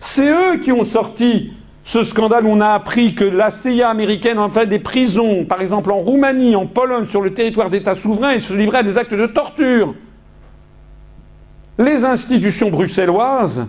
C'est 0.00 0.28
eux 0.28 0.58
qui 0.58 0.72
ont 0.72 0.84
sorti 0.84 1.52
ce 1.84 2.02
scandale 2.02 2.44
où 2.44 2.50
on 2.50 2.60
a 2.60 2.70
appris 2.70 3.14
que 3.14 3.24
la 3.24 3.50
CIA 3.50 3.88
américaine 3.88 4.40
en 4.40 4.48
fait 4.48 4.66
des 4.66 4.80
prisons, 4.80 5.44
par 5.44 5.62
exemple 5.62 5.92
en 5.92 5.98
Roumanie, 5.98 6.56
en 6.56 6.66
Pologne, 6.66 7.04
sur 7.04 7.20
le 7.22 7.32
territoire 7.32 7.70
d'États 7.70 7.94
souverains, 7.94 8.32
et 8.32 8.40
se 8.40 8.52
livrait 8.54 8.78
à 8.78 8.82
des 8.82 8.98
actes 8.98 9.14
de 9.14 9.26
torture. 9.26 9.94
Les 11.78 12.06
institutions 12.06 12.70
bruxelloises, 12.70 13.66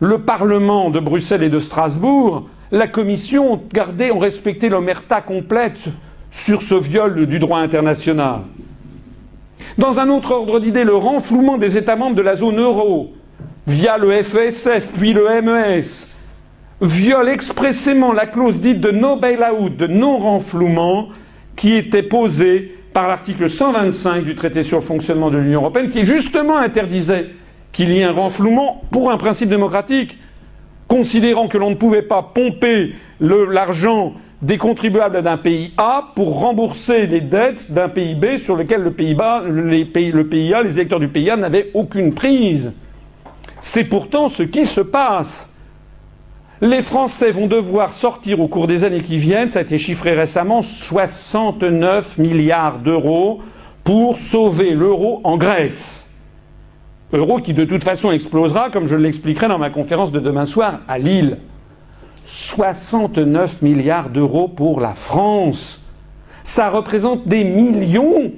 le 0.00 0.18
Parlement 0.18 0.90
de 0.90 1.00
Bruxelles 1.00 1.42
et 1.42 1.48
de 1.48 1.58
Strasbourg, 1.58 2.46
la 2.70 2.86
Commission 2.86 3.54
ont 3.54 3.62
gardé, 3.72 4.10
ont 4.10 4.18
respecté 4.18 4.68
l'omerta 4.68 5.22
complète 5.22 5.88
sur 6.30 6.60
ce 6.60 6.74
viol 6.74 7.26
du 7.26 7.38
droit 7.38 7.60
international. 7.60 8.40
Dans 9.78 9.98
un 9.98 10.10
autre 10.10 10.32
ordre 10.32 10.60
d'idées, 10.60 10.84
le 10.84 10.94
renflouement 10.94 11.56
des 11.56 11.78
États 11.78 11.96
membres 11.96 12.16
de 12.16 12.22
la 12.22 12.36
zone 12.36 12.60
euro, 12.60 13.14
via 13.66 13.96
le 13.96 14.10
FESF 14.22 14.88
puis 14.92 15.14
le 15.14 15.40
MES, 15.40 16.06
viole 16.82 17.30
expressément 17.30 18.12
la 18.12 18.26
clause 18.26 18.60
dite 18.60 18.80
de 18.80 18.90
no 18.90 19.16
bail-out, 19.16 19.74
de 19.74 19.86
non-renflouement, 19.86 21.08
qui 21.56 21.74
était 21.74 22.02
posée 22.02 22.77
par 22.92 23.08
l'article 23.08 23.48
125 23.48 24.24
du 24.24 24.34
traité 24.34 24.62
sur 24.62 24.78
le 24.78 24.84
fonctionnement 24.84 25.30
de 25.30 25.38
l'Union 25.38 25.60
européenne, 25.60 25.88
qui 25.88 26.04
justement 26.04 26.56
interdisait 26.56 27.30
qu'il 27.72 27.90
y 27.92 28.00
ait 28.00 28.04
un 28.04 28.12
renflouement 28.12 28.82
pour 28.90 29.10
un 29.10 29.16
principe 29.16 29.48
démocratique, 29.48 30.18
considérant 30.86 31.48
que 31.48 31.58
l'on 31.58 31.70
ne 31.70 31.74
pouvait 31.76 32.02
pas 32.02 32.22
pomper 32.22 32.94
l'argent 33.20 34.14
des 34.42 34.56
contribuables 34.56 35.22
d'un 35.22 35.36
pays 35.36 35.72
A 35.76 36.12
pour 36.14 36.40
rembourser 36.40 37.06
les 37.06 37.20
dettes 37.20 37.72
d'un 37.72 37.88
pays 37.88 38.14
B 38.14 38.36
sur 38.36 38.56
lequel 38.56 38.82
le 38.82 38.92
pays, 38.92 39.14
les 39.14 40.54
A, 40.54 40.62
les 40.62 40.78
électeurs 40.78 41.00
du 41.00 41.08
pays 41.08 41.30
A 41.30 41.36
n'avaient 41.36 41.70
aucune 41.74 42.14
prise. 42.14 42.74
C'est 43.60 43.84
pourtant 43.84 44.28
ce 44.28 44.44
qui 44.44 44.66
se 44.66 44.80
passe. 44.80 45.52
Les 46.60 46.82
Français 46.82 47.30
vont 47.30 47.46
devoir 47.46 47.92
sortir 47.92 48.40
au 48.40 48.48
cours 48.48 48.66
des 48.66 48.82
années 48.82 49.02
qui 49.02 49.16
viennent, 49.18 49.48
ça 49.48 49.60
a 49.60 49.62
été 49.62 49.78
chiffré 49.78 50.14
récemment, 50.14 50.60
69 50.60 52.18
milliards 52.18 52.80
d'euros 52.80 53.40
pour 53.84 54.18
sauver 54.18 54.74
l'euro 54.74 55.20
en 55.22 55.36
Grèce. 55.36 56.10
Euro 57.12 57.38
qui 57.38 57.54
de 57.54 57.64
toute 57.64 57.84
façon 57.84 58.10
explosera, 58.10 58.70
comme 58.70 58.88
je 58.88 58.96
l'expliquerai 58.96 59.46
dans 59.46 59.58
ma 59.58 59.70
conférence 59.70 60.10
de 60.10 60.18
demain 60.18 60.46
soir 60.46 60.80
à 60.88 60.98
Lille. 60.98 61.38
69 62.24 63.62
milliards 63.62 64.10
d'euros 64.10 64.48
pour 64.48 64.80
la 64.80 64.94
France. 64.94 65.84
Ça 66.42 66.70
représente 66.70 67.28
des 67.28 67.44
millions 67.44 68.32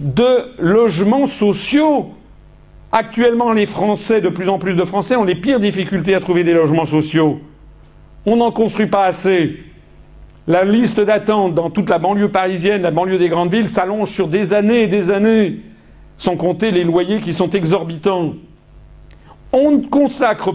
de 0.00 0.50
logements 0.58 1.26
sociaux. 1.26 2.10
Actuellement, 2.98 3.52
les 3.52 3.66
Français, 3.66 4.22
de 4.22 4.30
plus 4.30 4.48
en 4.48 4.58
plus 4.58 4.74
de 4.74 4.82
Français, 4.86 5.16
ont 5.16 5.24
les 5.24 5.34
pires 5.34 5.60
difficultés 5.60 6.14
à 6.14 6.20
trouver 6.20 6.44
des 6.44 6.54
logements 6.54 6.86
sociaux. 6.86 7.40
On 8.24 8.36
n'en 8.36 8.50
construit 8.50 8.86
pas 8.86 9.04
assez. 9.04 9.58
La 10.46 10.64
liste 10.64 11.02
d'attente 11.02 11.54
dans 11.54 11.68
toute 11.68 11.90
la 11.90 11.98
banlieue 11.98 12.30
parisienne, 12.30 12.80
la 12.80 12.90
banlieue 12.90 13.18
des 13.18 13.28
grandes 13.28 13.52
villes, 13.52 13.68
s'allonge 13.68 14.08
sur 14.08 14.28
des 14.28 14.54
années 14.54 14.84
et 14.84 14.86
des 14.86 15.10
années 15.10 15.60
sans 16.16 16.36
compter 16.36 16.70
les 16.70 16.84
loyers 16.84 17.20
qui 17.20 17.34
sont 17.34 17.50
exorbitants. 17.50 18.32
On 19.52 19.78
consacre, 19.80 20.54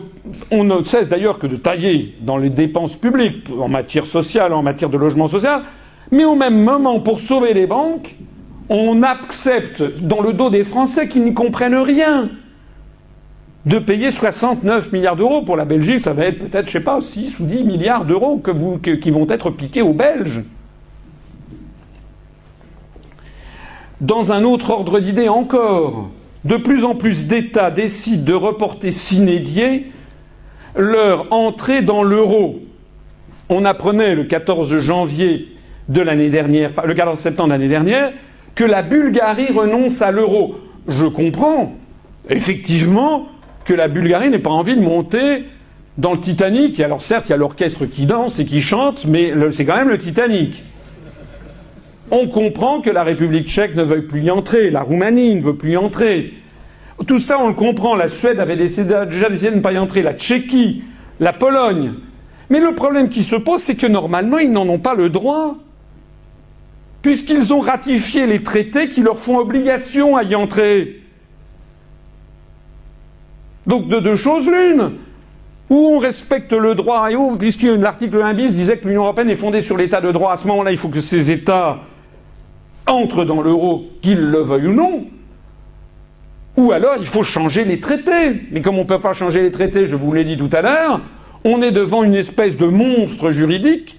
on 0.50 0.64
ne 0.64 0.84
cesse 0.84 1.08
d'ailleurs 1.08 1.38
que 1.38 1.46
de 1.46 1.58
tailler 1.58 2.16
dans 2.22 2.38
les 2.38 2.50
dépenses 2.50 2.96
publiques, 2.96 3.50
en 3.56 3.68
matière 3.68 4.08
sociale, 4.08 4.54
en 4.54 4.64
matière 4.64 4.90
de 4.90 4.98
logement 4.98 5.28
social, 5.28 5.62
mais 6.10 6.26
au 6.26 6.34
même 6.34 6.64
moment, 6.64 7.02
pour 7.02 7.20
sauver 7.20 7.54
les 7.54 7.68
banques, 7.68 8.16
on 8.74 9.04
accepte, 9.04 9.84
dans 10.00 10.22
le 10.22 10.32
dos 10.32 10.50
des 10.50 10.64
Français 10.64 11.10
qui 11.10 11.20
n'y 11.20 11.34
comprennent 11.34 11.76
rien, 11.76 12.30
de 13.66 13.80
payer 13.80 14.12
69 14.12 14.94
milliards 14.94 15.18
d'euros. 15.18 15.42
Pour 15.42 15.58
la 15.58 15.66
Belgique, 15.66 16.00
ça 16.00 16.14
va 16.14 16.26
être 16.26 16.40
peut-être, 16.40 16.68
je 16.68 16.72
sais 16.72 16.84
pas, 16.84 17.00
6 17.02 17.42
ou 17.42 17.46
10 17.46 17.66
milliards 17.66 18.06
d'euros 18.06 18.42
qui 18.42 19.12
vont 19.12 19.28
être 19.30 19.50
piqués 19.52 19.82
aux 19.82 19.94
Belges. 19.94 20.44
Dans 24.00 24.32
un 24.32 24.44
autre 24.44 24.70
ordre 24.70 25.00
d'idées 25.00 25.30
encore, 25.30 26.10
de 26.46 26.56
plus 26.56 26.86
en 26.86 26.96
plus 26.96 27.28
d'États 27.28 27.72
décident 27.72 28.24
de 28.24 28.34
reporter 28.34 28.92
s'inédier 28.92 29.92
leur 30.78 31.32
entrée 31.34 31.82
dans 31.82 32.04
l'euro. 32.04 32.62
On 33.50 33.66
apprenait 33.66 34.16
le 34.16 34.24
14 34.24 34.80
janvier 34.80 35.50
de 35.90 36.00
l'année 36.00 36.30
dernière, 36.30 36.72
le 36.86 36.94
14 36.94 37.20
septembre 37.20 37.50
de 37.50 37.54
l'année 37.54 37.68
dernière, 37.68 38.14
que 38.56 38.64
la 38.64 38.82
Bulgarie 38.82 39.52
renonce 39.52 40.02
à 40.02 40.12
l'euro. 40.12 40.56
Je 40.88 41.06
comprends, 41.06 41.74
effectivement, 42.30 43.28
que 43.66 43.74
la 43.74 43.88
Bulgarie 43.88 44.30
n'ait 44.30 44.40
pas 44.40 44.50
envie 44.50 44.76
de 44.76 44.82
monter 44.82 45.46
dans 45.98 46.14
le 46.14 46.20
Titanic. 46.20 46.80
Alors 46.80 47.02
certes, 47.02 47.28
il 47.28 47.32
y 47.32 47.34
a 47.34 47.38
l'orchestre 47.38 47.86
qui 47.86 48.06
danse 48.06 48.40
et 48.40 48.46
qui 48.46 48.62
chante, 48.62 49.06
mais 49.06 49.34
c'est 49.52 49.66
quand 49.66 49.76
même 49.76 49.90
le 49.90 49.98
Titanic 49.98 50.64
on 52.12 52.28
comprend 52.28 52.82
que 52.82 52.90
la 52.90 53.04
République 53.04 53.48
tchèque 53.48 53.76
ne 53.76 53.84
veuille 53.84 54.02
plus 54.06 54.22
y 54.22 54.32
entrer, 54.32 54.70
la 54.70 54.82
Roumanie 54.82 55.36
ne 55.36 55.42
veut 55.42 55.56
plus 55.56 55.72
y 55.72 55.78
entrer. 55.78 56.34
Tout 57.08 57.18
ça, 57.18 57.40
on 57.40 57.48
le 57.48 57.54
comprend. 57.54 57.96
La 57.96 58.10
Suède 58.10 58.40
avait 58.40 58.58
décidé, 58.58 59.06
déjà 59.10 59.30
décidé 59.30 59.52
de 59.52 59.56
ne 59.56 59.62
pas 59.62 59.72
y 59.72 59.78
entrer, 59.78 60.04
la 60.04 60.14
Tchéquie, 60.14 60.84
la 61.20 61.34
Pologne. 61.34 61.94
Mais 62.50 62.60
le 62.60 62.76
problème 62.76 63.08
qui 63.08 63.24
se 63.24 63.38
pose, 63.38 63.62
c'est 63.62 63.76
que 63.76 63.88
normalement, 63.88 64.38
ils 64.38 64.52
n'en 64.52 64.68
ont 64.68 64.78
pas 64.78 64.94
le 64.94 65.10
droit. 65.10 65.56
Puisqu'ils 67.02 67.54
ont 67.54 67.60
ratifié 67.60 68.28
les 68.28 68.44
traités 68.44 68.90
qui 68.90 69.02
leur 69.02 69.18
font 69.18 69.38
obligation 69.38 70.16
à 70.16 70.24
y 70.24 70.36
entrer. 70.36 71.02
Donc 73.66 73.88
de 73.88 74.00
deux 74.00 74.16
choses 74.16 74.50
l'une. 74.50 74.94
Ou 75.70 75.94
on 75.96 76.00
respecte 76.00 76.52
le 76.52 76.76
droit, 76.76 77.10
et 77.10 77.16
où, 77.16 77.38
puisque 77.38 77.64
l'article 77.64 78.22
1 78.22 78.34
bis 78.34 78.54
disait 78.54 78.78
que 78.78 78.88
l'Union 78.88 79.04
européenne 79.04 79.30
est 79.30 79.36
fondée 79.36 79.62
sur 79.62 79.78
l'état 79.78 80.02
de 80.02 80.12
droit, 80.12 80.34
à 80.34 80.38
ce 80.38 80.46
moment-là, 80.48 80.72
il 80.72 80.78
faut 80.78 80.90
que 80.90 81.00
ces 81.00 81.32
États 81.32 81.80
entre 82.88 83.24
dans 83.24 83.42
l'euro, 83.42 83.86
qu'ils 84.02 84.20
le 84.20 84.40
veuillent 84.40 84.68
ou 84.68 84.74
non, 84.74 85.06
ou 86.58 86.72
alors 86.74 86.96
il 87.00 87.06
faut 87.06 87.24
changer 87.24 87.64
les 87.64 87.80
traités. 87.80 88.42
Mais 88.52 88.62
comme 88.62 88.76
on 88.76 88.84
ne 88.84 88.88
peut 88.88 89.00
pas 89.00 89.14
changer 89.14 89.42
les 89.42 89.52
traités, 89.52 89.86
je 89.86 89.96
vous 89.96 90.12
l'ai 90.12 90.26
dit 90.26 90.36
tout 90.36 90.50
à 90.52 90.62
l'heure, 90.62 91.00
on 91.46 91.62
est 91.62 91.72
devant 91.72 92.04
une 92.04 92.16
espèce 92.16 92.58
de 92.58 92.66
monstre 92.66 93.32
juridique, 93.32 93.98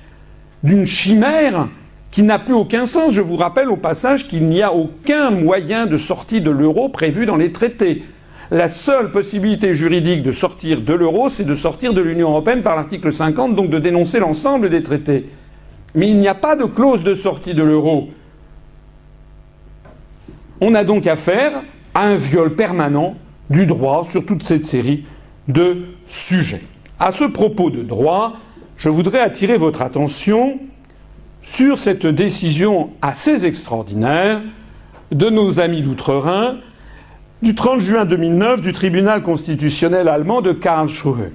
d'une 0.62 0.86
chimère 0.86 1.68
qui 2.12 2.22
n'a 2.22 2.38
plus 2.38 2.54
aucun 2.54 2.86
sens. 2.86 3.12
Je 3.12 3.22
vous 3.22 3.36
rappelle 3.36 3.70
au 3.70 3.76
passage 3.76 4.28
qu'il 4.28 4.46
n'y 4.46 4.62
a 4.62 4.72
aucun 4.72 5.30
moyen 5.30 5.86
de 5.86 5.96
sortie 5.96 6.40
de 6.40 6.50
l'euro 6.50 6.88
prévu 6.88 7.26
dans 7.26 7.36
les 7.36 7.50
traités. 7.50 8.04
La 8.52 8.68
seule 8.68 9.10
possibilité 9.10 9.72
juridique 9.72 10.22
de 10.22 10.30
sortir 10.30 10.82
de 10.82 10.92
l'euro, 10.92 11.30
c'est 11.30 11.46
de 11.46 11.54
sortir 11.54 11.94
de 11.94 12.02
l'Union 12.02 12.28
européenne 12.28 12.62
par 12.62 12.76
l'article 12.76 13.12
50, 13.12 13.56
donc 13.56 13.70
de 13.70 13.78
dénoncer 13.78 14.20
l'ensemble 14.20 14.68
des 14.68 14.82
traités. 14.82 15.30
Mais 15.94 16.08
il 16.08 16.18
n'y 16.18 16.28
a 16.28 16.34
pas 16.34 16.54
de 16.54 16.64
clause 16.64 17.02
de 17.02 17.14
sortie 17.14 17.54
de 17.54 17.62
l'euro. 17.62 18.10
On 20.60 20.74
a 20.74 20.84
donc 20.84 21.06
affaire 21.06 21.62
à 21.94 22.02
un 22.02 22.14
viol 22.14 22.54
permanent 22.54 23.16
du 23.48 23.64
droit 23.64 24.04
sur 24.04 24.26
toute 24.26 24.42
cette 24.42 24.66
série 24.66 25.04
de 25.48 25.86
sujets. 26.06 26.62
À 27.00 27.10
ce 27.10 27.24
propos 27.24 27.70
de 27.70 27.82
droit, 27.82 28.34
je 28.76 28.90
voudrais 28.90 29.20
attirer 29.20 29.56
votre 29.56 29.80
attention 29.80 30.58
sur 31.42 31.76
cette 31.76 32.06
décision 32.06 32.90
assez 33.02 33.44
extraordinaire 33.44 34.40
de 35.10 35.28
nos 35.28 35.60
amis 35.60 35.82
d'Outre-Rhin 35.82 36.58
du 37.42 37.54
30 37.54 37.80
juin 37.80 38.04
2009 38.04 38.62
du 38.62 38.72
tribunal 38.72 39.22
constitutionnel 39.22 40.08
allemand 40.08 40.40
de 40.40 40.52
Karlsruhe. 40.52 41.32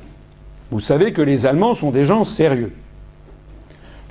Vous 0.72 0.80
savez 0.80 1.14
que 1.14 1.22
les 1.22 1.46
Allemands 1.46 1.76
sont 1.76 1.92
des 1.92 2.06
gens 2.06 2.24
sérieux. 2.24 2.72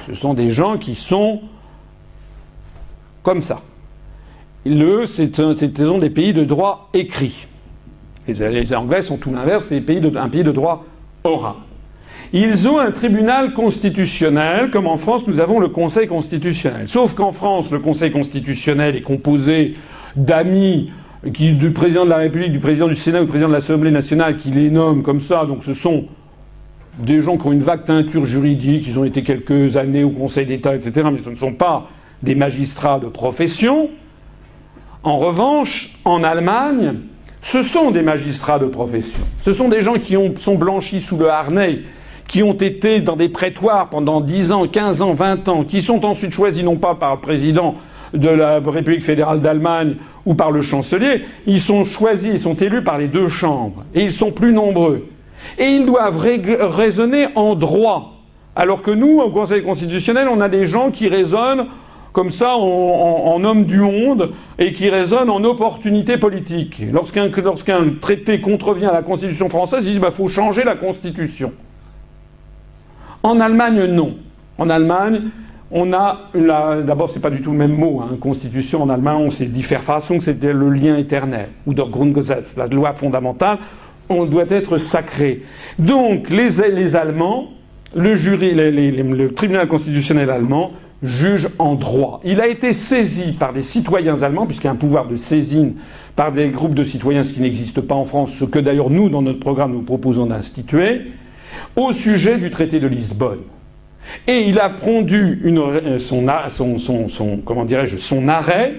Ce 0.06 0.14
sont 0.14 0.34
des 0.34 0.50
gens 0.50 0.78
qui 0.78 0.94
sont 0.94 1.40
comme 3.22 3.40
ça. 3.40 3.62
Le, 4.64 5.06
c'est 5.06 5.40
des 5.40 6.10
pays 6.10 6.32
de 6.32 6.44
droit 6.44 6.90
écrit. 6.92 7.46
Les, 8.28 8.74
Anglais 8.74 9.02
sont 9.02 9.16
tout 9.16 9.32
l'inverse, 9.32 9.66
c'est 9.68 9.78
un 9.78 10.28
pays 10.28 10.44
de 10.44 10.52
droit 10.52 10.84
oral. 11.24 11.54
Ils 12.32 12.68
ont 12.68 12.78
un 12.78 12.90
tribunal 12.90 13.52
constitutionnel, 13.52 14.70
comme 14.70 14.86
en 14.86 14.96
France 14.96 15.26
nous 15.26 15.40
avons 15.40 15.60
le 15.60 15.68
Conseil 15.68 16.06
constitutionnel. 16.06 16.88
Sauf 16.88 17.14
qu'en 17.14 17.32
France, 17.32 17.70
le 17.70 17.78
Conseil 17.78 18.10
constitutionnel 18.10 18.96
est 18.96 19.02
composé 19.02 19.76
d'amis 20.16 20.90
du 21.24 21.70
président 21.70 22.04
de 22.04 22.10
la 22.10 22.18
République, 22.18 22.52
du 22.52 22.60
président 22.60 22.88
du 22.88 22.94
Sénat 22.94 23.20
ou 23.20 23.24
du 23.24 23.28
président 23.28 23.48
de 23.48 23.54
l'Assemblée 23.54 23.90
nationale 23.90 24.36
qui 24.36 24.50
les 24.50 24.70
nomment 24.70 25.02
comme 25.02 25.20
ça. 25.20 25.44
Donc 25.46 25.64
ce 25.64 25.74
sont 25.74 26.06
des 26.98 27.20
gens 27.20 27.36
qui 27.36 27.46
ont 27.46 27.52
une 27.52 27.60
vague 27.60 27.84
teinture 27.84 28.24
juridique, 28.24 28.86
ils 28.86 28.98
ont 28.98 29.04
été 29.04 29.22
quelques 29.22 29.76
années 29.76 30.04
au 30.04 30.10
Conseil 30.10 30.46
d'État, 30.46 30.74
etc. 30.74 31.08
Mais 31.12 31.18
ce 31.18 31.30
ne 31.30 31.34
sont 31.34 31.52
pas 31.52 31.88
des 32.22 32.34
magistrats 32.34 32.98
de 32.98 33.06
profession. 33.06 33.90
En 35.02 35.18
revanche, 35.18 35.98
en 36.04 36.24
Allemagne, 36.24 36.94
ce 37.40 37.62
sont 37.62 37.90
des 37.90 38.02
magistrats 38.02 38.58
de 38.58 38.66
profession. 38.66 39.20
Ce 39.42 39.52
sont 39.52 39.68
des 39.68 39.80
gens 39.80 39.94
qui 39.94 40.16
ont, 40.16 40.34
sont 40.36 40.56
blanchis 40.56 41.00
sous 41.00 41.16
le 41.16 41.30
harnais, 41.30 41.82
qui 42.28 42.42
ont 42.42 42.54
été 42.54 43.00
dans 43.00 43.16
des 43.16 43.28
prétoires 43.28 43.88
pendant 43.88 44.20
10 44.20 44.52
ans, 44.52 44.66
15 44.66 45.02
ans, 45.02 45.14
20 45.14 45.48
ans, 45.48 45.64
qui 45.64 45.80
sont 45.80 46.04
ensuite 46.04 46.32
choisis 46.32 46.64
non 46.64 46.76
pas 46.76 46.94
par 46.94 47.14
le 47.14 47.20
président 47.20 47.76
de 48.14 48.28
la 48.28 48.60
République 48.60 49.02
fédérale 49.02 49.40
d'Allemagne 49.40 49.96
ou 50.24 50.34
par 50.34 50.50
le 50.50 50.62
chancelier, 50.62 51.24
ils 51.46 51.60
sont 51.60 51.84
choisis, 51.84 52.30
ils 52.32 52.40
sont 52.40 52.54
élus 52.54 52.82
par 52.82 52.98
les 52.98 53.08
deux 53.08 53.28
chambres, 53.28 53.84
et 53.94 54.02
ils 54.02 54.12
sont 54.12 54.32
plus 54.32 54.52
nombreux. 54.52 55.06
Et 55.58 55.66
ils 55.66 55.86
doivent 55.86 56.18
raisonner 56.18 57.26
en 57.34 57.54
droit. 57.54 58.12
Alors 58.56 58.82
que 58.82 58.90
nous, 58.90 59.20
au 59.20 59.30
Conseil 59.30 59.62
constitutionnel, 59.62 60.28
on 60.28 60.40
a 60.40 60.48
des 60.48 60.66
gens 60.66 60.90
qui 60.90 61.08
raisonnent 61.08 61.66
comme 62.12 62.30
ça 62.30 62.56
en, 62.56 63.44
homme 63.44 63.66
du 63.66 63.80
monde 63.80 64.32
et 64.58 64.72
qui 64.72 64.88
raisonne 64.88 65.28
en 65.28 65.44
opportunité 65.44 66.16
politique. 66.16 66.82
Lorsqu'un 66.90 67.28
traité 68.00 68.40
contrevient 68.40 68.86
à 68.86 68.94
la 68.94 69.02
Constitution 69.02 69.50
française, 69.50 69.86
il 69.86 69.92
dit 69.92 69.98
bah 69.98 70.10
faut 70.10 70.26
changer 70.26 70.64
la 70.64 70.76
Constitution. 70.76 71.52
En 73.26 73.40
Allemagne, 73.40 73.86
non. 73.86 74.14
En 74.56 74.70
Allemagne, 74.70 75.22
on 75.72 75.92
a 75.92 76.30
d'abord 76.84 77.10
c'est 77.10 77.18
pas 77.18 77.28
du 77.28 77.42
tout 77.42 77.50
le 77.50 77.56
même 77.56 77.76
mot. 77.76 78.00
Hein. 78.00 78.16
Constitution 78.20 78.84
en 78.84 78.88
allemand, 78.88 79.18
on 79.18 79.30
sait 79.30 79.46
différentes 79.46 79.84
façons, 79.84 80.20
c'était 80.20 80.52
le 80.52 80.70
lien 80.70 80.96
éternel 80.96 81.48
ou 81.66 81.74
der 81.74 81.88
Grundgesetz, 81.88 82.54
la 82.56 82.68
loi 82.68 82.92
fondamentale. 82.94 83.58
On 84.08 84.26
doit 84.26 84.44
être 84.48 84.78
sacré. 84.78 85.42
Donc 85.80 86.30
les, 86.30 86.70
les 86.72 86.94
Allemands, 86.94 87.48
le 87.96 88.14
jury, 88.14 88.54
le 88.54 89.28
tribunal 89.30 89.66
constitutionnel 89.66 90.30
allemand 90.30 90.70
juge 91.02 91.48
en 91.58 91.74
droit. 91.74 92.20
Il 92.24 92.40
a 92.40 92.46
été 92.46 92.72
saisi 92.72 93.32
par 93.32 93.52
des 93.52 93.62
citoyens 93.62 94.22
allemands, 94.22 94.46
puisqu'il 94.46 94.68
y 94.68 94.70
a 94.70 94.72
un 94.72 94.76
pouvoir 94.76 95.08
de 95.08 95.16
saisine 95.16 95.74
par 96.14 96.30
des 96.30 96.50
groupes 96.50 96.74
de 96.74 96.84
citoyens, 96.84 97.24
ce 97.24 97.32
qui 97.32 97.40
n'existe 97.40 97.80
pas 97.80 97.96
en 97.96 98.04
France, 98.04 98.34
ce 98.38 98.44
que 98.44 98.60
d'ailleurs 98.60 98.88
nous, 98.88 99.08
dans 99.08 99.22
notre 99.22 99.40
programme, 99.40 99.72
nous 99.72 99.82
proposons 99.82 100.26
d'instituer, 100.26 101.02
au 101.76 101.92
sujet 101.92 102.38
du 102.38 102.50
traité 102.50 102.80
de 102.80 102.86
Lisbonne. 102.86 103.42
Et 104.26 104.48
il 104.48 104.58
a 104.58 104.70
pondu 104.70 105.40
une, 105.44 105.98
son, 105.98 107.42
comment 107.44 107.64
dirais-je, 107.64 107.96
son 107.96 108.28
arrêt 108.28 108.74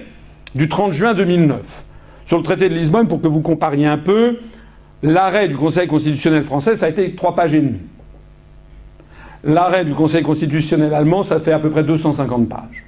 du 0.54 0.68
30 0.68 0.92
juin 0.92 1.14
2009 1.14 1.84
sur 2.24 2.36
le 2.36 2.42
traité 2.42 2.68
de 2.68 2.74
Lisbonne 2.74 3.08
pour 3.08 3.20
que 3.20 3.28
vous 3.28 3.40
compariez 3.40 3.86
un 3.86 3.98
peu. 3.98 4.40
L'arrêt 5.02 5.48
du 5.48 5.56
Conseil 5.56 5.86
constitutionnel 5.86 6.42
français, 6.42 6.76
ça 6.76 6.86
a 6.86 6.88
été 6.88 7.14
trois 7.14 7.34
pages 7.34 7.54
et 7.54 7.60
demie. 7.60 7.80
L'arrêt 9.44 9.84
du 9.84 9.94
Conseil 9.94 10.22
constitutionnel 10.22 10.92
allemand, 10.92 11.22
ça 11.22 11.38
fait 11.38 11.52
à 11.52 11.58
peu 11.58 11.70
près 11.70 11.84
250 11.84 12.48
pages. 12.48 12.84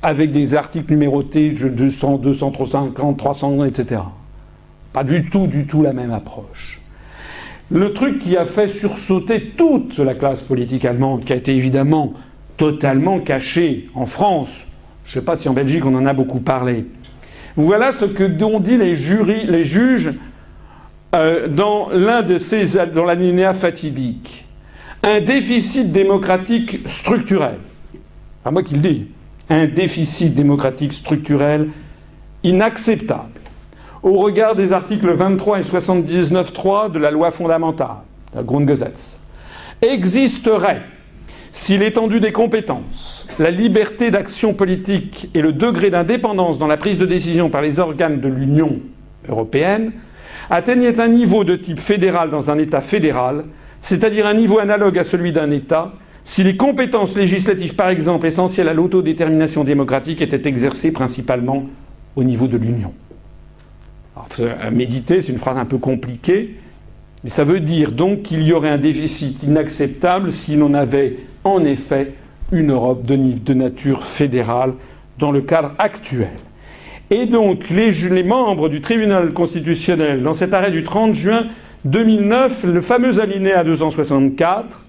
Avec 0.00 0.32
des 0.32 0.54
articles 0.54 0.90
numérotés, 0.90 1.50
200, 1.50 2.18
200, 2.18 2.50
350, 2.52 3.18
300, 3.18 3.64
etc. 3.64 4.00
Pas 4.92 5.04
du 5.04 5.28
tout, 5.28 5.46
du 5.46 5.66
tout 5.66 5.82
la 5.82 5.92
même 5.92 6.12
approche. 6.12 6.77
Le 7.70 7.92
truc 7.92 8.18
qui 8.20 8.36
a 8.36 8.44
fait 8.44 8.68
sursauter 8.68 9.52
toute 9.56 9.98
la 9.98 10.14
classe 10.14 10.42
politique 10.42 10.84
allemande, 10.84 11.24
qui 11.24 11.32
a 11.32 11.36
été 11.36 11.54
évidemment 11.54 12.14
totalement 12.56 13.20
caché 13.20 13.90
en 13.94 14.06
France, 14.06 14.66
je 15.04 15.10
ne 15.10 15.14
sais 15.20 15.24
pas 15.24 15.36
si 15.36 15.48
en 15.48 15.52
Belgique 15.52 15.84
on 15.84 15.94
en 15.94 16.06
a 16.06 16.12
beaucoup 16.12 16.40
parlé. 16.40 16.86
Voilà 17.56 17.92
ce 17.92 18.04
que 18.04 18.24
dont 18.24 18.60
dit 18.60 18.76
les, 18.76 18.96
jurys, 18.96 19.46
les 19.46 19.64
juges 19.64 20.14
euh, 21.14 21.48
dans 21.48 21.90
l'un 21.90 22.22
de 22.22 22.38
ces 22.38 22.76
dans 22.86 23.54
fatidique 23.54 24.46
un 25.02 25.20
déficit 25.20 25.92
démocratique 25.92 26.80
structurel. 26.86 27.58
Pas 28.42 28.50
moi 28.50 28.62
qui 28.62 28.74
le 28.74 28.80
dis. 28.80 29.06
Un 29.48 29.66
déficit 29.66 30.34
démocratique 30.34 30.92
structurel 30.92 31.68
inacceptable 32.42 33.37
au 34.02 34.18
regard 34.18 34.54
des 34.54 34.72
articles 34.72 35.10
23 35.10 35.58
et 35.58 35.62
79.3 35.62 36.90
de 36.92 36.98
la 36.98 37.10
loi 37.10 37.30
fondamentale, 37.30 37.96
la 38.34 38.42
Grundgesetz, 38.42 39.18
existerait 39.82 40.82
si 41.50 41.78
l'étendue 41.78 42.20
des 42.20 42.32
compétences, 42.32 43.26
la 43.38 43.50
liberté 43.50 44.10
d'action 44.10 44.54
politique 44.54 45.30
et 45.34 45.40
le 45.40 45.52
degré 45.52 45.90
d'indépendance 45.90 46.58
dans 46.58 46.66
la 46.66 46.76
prise 46.76 46.98
de 46.98 47.06
décision 47.06 47.50
par 47.50 47.62
les 47.62 47.80
organes 47.80 48.20
de 48.20 48.28
l'Union 48.28 48.80
européenne 49.28 49.92
atteignaient 50.50 51.00
un 51.00 51.08
niveau 51.08 51.44
de 51.44 51.56
type 51.56 51.80
fédéral 51.80 52.30
dans 52.30 52.50
un 52.50 52.58
État 52.58 52.80
fédéral 52.80 53.44
c'est-à-dire 53.80 54.26
un 54.26 54.34
niveau 54.34 54.58
analogue 54.58 54.98
à 54.98 55.04
celui 55.04 55.32
d'un 55.32 55.50
État, 55.50 55.92
si 56.24 56.42
les 56.42 56.56
compétences 56.56 57.16
législatives, 57.16 57.74
par 57.74 57.88
exemple, 57.88 58.26
essentielles 58.26 58.68
à 58.68 58.74
l'autodétermination 58.74 59.64
démocratique, 59.64 60.20
étaient 60.20 60.48
exercées 60.48 60.92
principalement 60.92 61.66
au 62.16 62.24
niveau 62.24 62.48
de 62.48 62.56
l'Union. 62.56 62.92
Méditer, 64.72 65.20
c'est 65.20 65.32
une 65.32 65.38
phrase 65.38 65.58
un 65.58 65.64
peu 65.64 65.78
compliquée, 65.78 66.56
mais 67.24 67.30
ça 67.30 67.44
veut 67.44 67.60
dire 67.60 67.92
donc 67.92 68.22
qu'il 68.22 68.42
y 68.42 68.52
aurait 68.52 68.70
un 68.70 68.78
déficit 68.78 69.42
inacceptable 69.42 70.32
si 70.32 70.56
l'on 70.56 70.74
avait 70.74 71.16
en 71.44 71.64
effet 71.64 72.14
une 72.52 72.72
Europe 72.72 73.02
de, 73.06 73.54
nature 73.54 74.04
fédérale 74.04 74.74
dans 75.18 75.32
le 75.32 75.40
cadre 75.40 75.74
actuel. 75.78 76.30
Et 77.10 77.26
donc 77.26 77.70
les, 77.70 77.90
les 77.90 78.22
membres 78.22 78.68
du 78.68 78.80
tribunal 78.80 79.32
constitutionnel, 79.32 80.22
dans 80.22 80.32
cet 80.32 80.54
arrêt 80.54 80.70
du 80.70 80.82
30 80.82 81.14
juin, 81.14 81.46
2009, 81.84 82.64
le 82.64 82.80
fameux 82.80 83.20
alinéa 83.20 83.64
264, 83.64 84.84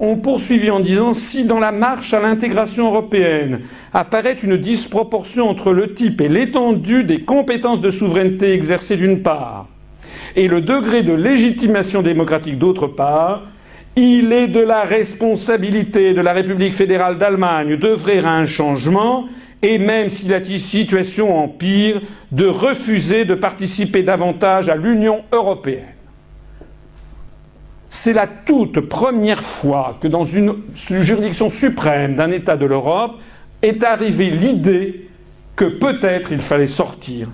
on 0.00 0.16
poursuivi 0.16 0.70
en 0.70 0.80
disant 0.80 1.12
si 1.12 1.44
dans 1.44 1.60
la 1.60 1.72
marche 1.72 2.14
à 2.14 2.20
l'intégration 2.20 2.86
européenne 2.86 3.60
apparaît 3.92 4.36
une 4.42 4.56
disproportion 4.56 5.48
entre 5.48 5.72
le 5.72 5.94
type 5.94 6.20
et 6.20 6.28
l'étendue 6.28 7.04
des 7.04 7.22
compétences 7.22 7.80
de 7.80 7.90
souveraineté 7.90 8.52
exercées 8.52 8.96
d'une 8.96 9.22
part 9.22 9.68
et 10.36 10.48
le 10.48 10.60
degré 10.60 11.02
de 11.02 11.12
légitimation 11.12 12.02
démocratique 12.02 12.58
d'autre 12.58 12.86
part, 12.86 13.42
il 13.96 14.32
est 14.32 14.48
de 14.48 14.60
la 14.60 14.82
responsabilité 14.82 16.14
de 16.14 16.20
la 16.20 16.32
République 16.32 16.74
fédérale 16.74 17.18
d'Allemagne 17.18 17.76
d'œuvrer 17.76 18.18
à 18.18 18.32
un 18.32 18.46
changement 18.46 19.26
et 19.62 19.78
même 19.78 20.10
si 20.10 20.28
la 20.28 20.42
situation 20.42 21.38
empire, 21.38 22.00
de 22.32 22.46
refuser 22.46 23.24
de 23.24 23.34
participer 23.34 24.02
davantage 24.02 24.68
à 24.68 24.76
l'Union 24.76 25.22
européenne. 25.32 25.93
C'est 27.96 28.12
la 28.12 28.26
toute 28.26 28.80
première 28.80 29.40
fois 29.40 29.98
que 30.00 30.08
dans 30.08 30.24
une 30.24 30.56
juridiction 30.74 31.48
suprême 31.48 32.14
d'un 32.14 32.32
État 32.32 32.56
de 32.56 32.66
l'Europe 32.66 33.12
est 33.62 33.84
arrivée 33.84 34.30
l'idée 34.30 35.08
que 35.54 35.66
peut-être 35.66 36.32
il 36.32 36.40
fallait 36.40 36.66
sortir 36.66 37.28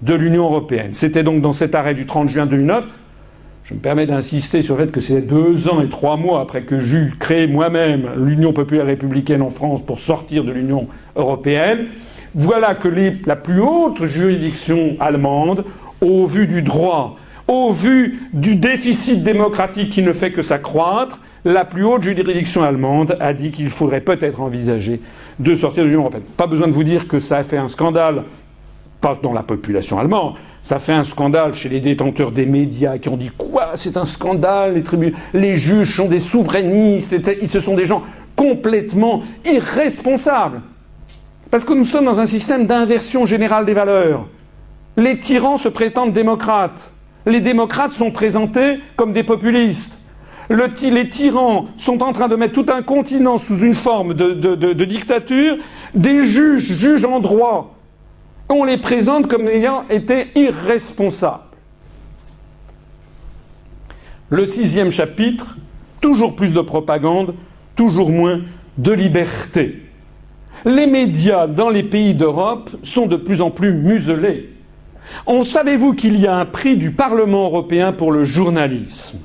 de 0.00 0.14
l'Union 0.14 0.44
européenne. 0.44 0.92
C'était 0.92 1.22
donc 1.22 1.42
dans 1.42 1.52
cet 1.52 1.74
arrêt 1.74 1.92
du 1.92 2.06
30 2.06 2.30
juin 2.30 2.46
2009. 2.46 2.84
Je 3.64 3.74
me 3.74 3.80
permets 3.80 4.06
d'insister 4.06 4.62
sur 4.62 4.76
le 4.76 4.86
fait 4.86 4.90
que 4.90 5.00
c'est 5.00 5.20
deux 5.20 5.68
ans 5.68 5.82
et 5.82 5.90
trois 5.90 6.16
mois 6.16 6.40
après 6.40 6.62
que 6.62 6.80
j'eus 6.80 7.12
créé 7.18 7.46
moi-même 7.46 8.08
l'Union 8.16 8.54
populaire 8.54 8.86
républicaine 8.86 9.42
en 9.42 9.50
France 9.50 9.84
pour 9.84 10.00
sortir 10.00 10.44
de 10.44 10.50
l'Union 10.50 10.88
européenne. 11.14 11.88
Voilà 12.34 12.74
que 12.74 12.88
la 13.26 13.36
plus 13.36 13.60
haute 13.60 14.06
juridiction 14.06 14.96
allemande, 14.98 15.66
au 16.00 16.24
vu 16.24 16.46
du 16.46 16.62
droit 16.62 17.18
au 17.48 17.72
vu 17.72 18.28
du 18.32 18.56
déficit 18.56 19.22
démocratique 19.22 19.90
qui 19.90 20.02
ne 20.02 20.12
fait 20.12 20.32
que 20.32 20.42
s'accroître, 20.42 21.20
la 21.44 21.64
plus 21.64 21.84
haute 21.84 22.02
juridiction 22.02 22.62
allemande 22.64 23.16
a 23.20 23.32
dit 23.32 23.52
qu'il 23.52 23.70
faudrait 23.70 24.00
peut-être 24.00 24.40
envisager 24.40 25.00
de 25.38 25.54
sortir 25.54 25.84
de 25.84 25.88
l'Union 25.88 26.00
européenne. 26.00 26.24
Pas 26.36 26.48
besoin 26.48 26.66
de 26.66 26.72
vous 26.72 26.84
dire 26.84 27.06
que 27.06 27.18
ça 27.18 27.38
a 27.38 27.44
fait 27.44 27.56
un 27.56 27.68
scandale, 27.68 28.24
pas 29.00 29.16
dans 29.22 29.32
la 29.32 29.44
population 29.44 29.98
allemande, 29.98 30.34
ça 30.62 30.80
fait 30.80 30.92
un 30.92 31.04
scandale 31.04 31.54
chez 31.54 31.68
les 31.68 31.80
détenteurs 31.80 32.32
des 32.32 32.46
médias 32.46 32.98
qui 32.98 33.08
ont 33.08 33.16
dit 33.16 33.30
quoi 33.36 33.72
C'est 33.76 33.96
un 33.96 34.04
scandale, 34.04 34.82
les, 34.98 35.14
les 35.32 35.56
juges 35.56 35.94
sont 35.96 36.08
des 36.08 36.18
souverainistes, 36.18 37.14
ce 37.46 37.60
sont 37.60 37.76
des 37.76 37.84
gens 37.84 38.02
complètement 38.34 39.22
irresponsables. 39.44 40.62
Parce 41.50 41.64
que 41.64 41.74
nous 41.74 41.84
sommes 41.84 42.06
dans 42.06 42.18
un 42.18 42.26
système 42.26 42.66
d'inversion 42.66 43.24
générale 43.24 43.64
des 43.64 43.74
valeurs. 43.74 44.26
Les 44.96 45.18
tyrans 45.18 45.58
se 45.58 45.68
prétendent 45.68 46.12
démocrates 46.12 46.92
les 47.26 47.40
démocrates 47.40 47.90
sont 47.90 48.12
présentés 48.12 48.78
comme 48.94 49.12
des 49.12 49.24
populistes. 49.24 49.98
les 50.48 51.08
tyrans 51.10 51.66
sont 51.76 52.02
en 52.02 52.12
train 52.12 52.28
de 52.28 52.36
mettre 52.36 52.54
tout 52.54 52.72
un 52.72 52.82
continent 52.82 53.36
sous 53.36 53.58
une 53.58 53.74
forme 53.74 54.14
de, 54.14 54.84
dictature, 54.84 55.56
des 55.94 56.24
juges 56.24 56.72
juges 56.78 57.04
en 57.04 57.18
droit. 57.18 57.74
On 58.48 58.64
les 58.64 58.78
présente 58.78 59.26
comme 59.26 59.48
ayant 59.48 59.84
été 59.90 60.28
irresponsables. 60.36 61.42
Le 64.30 64.46
sixième 64.46 64.90
chapitre, 64.90 65.56
toujours 66.00 66.36
plus 66.36 66.52
de 66.52 66.60
propagande, 66.60 67.34
toujours 67.74 68.10
moins 68.10 68.40
de 68.78 68.92
liberté. 68.92 69.82
Les 70.64 70.86
médias 70.86 71.46
dans 71.46 71.70
les 71.70 71.82
pays 71.82 72.14
d'Europe 72.14 72.70
sont 72.82 73.06
de 73.06 73.16
plus 73.16 73.40
en 73.40 73.50
plus 73.50 73.72
muselés. 73.72 74.55
On 75.26 75.42
savez-vous 75.42 75.94
qu'il 75.94 76.20
y 76.20 76.26
a 76.26 76.36
un 76.36 76.44
prix 76.44 76.76
du 76.76 76.90
Parlement 76.90 77.44
européen 77.44 77.92
pour 77.92 78.12
le 78.12 78.24
journalisme? 78.24 79.18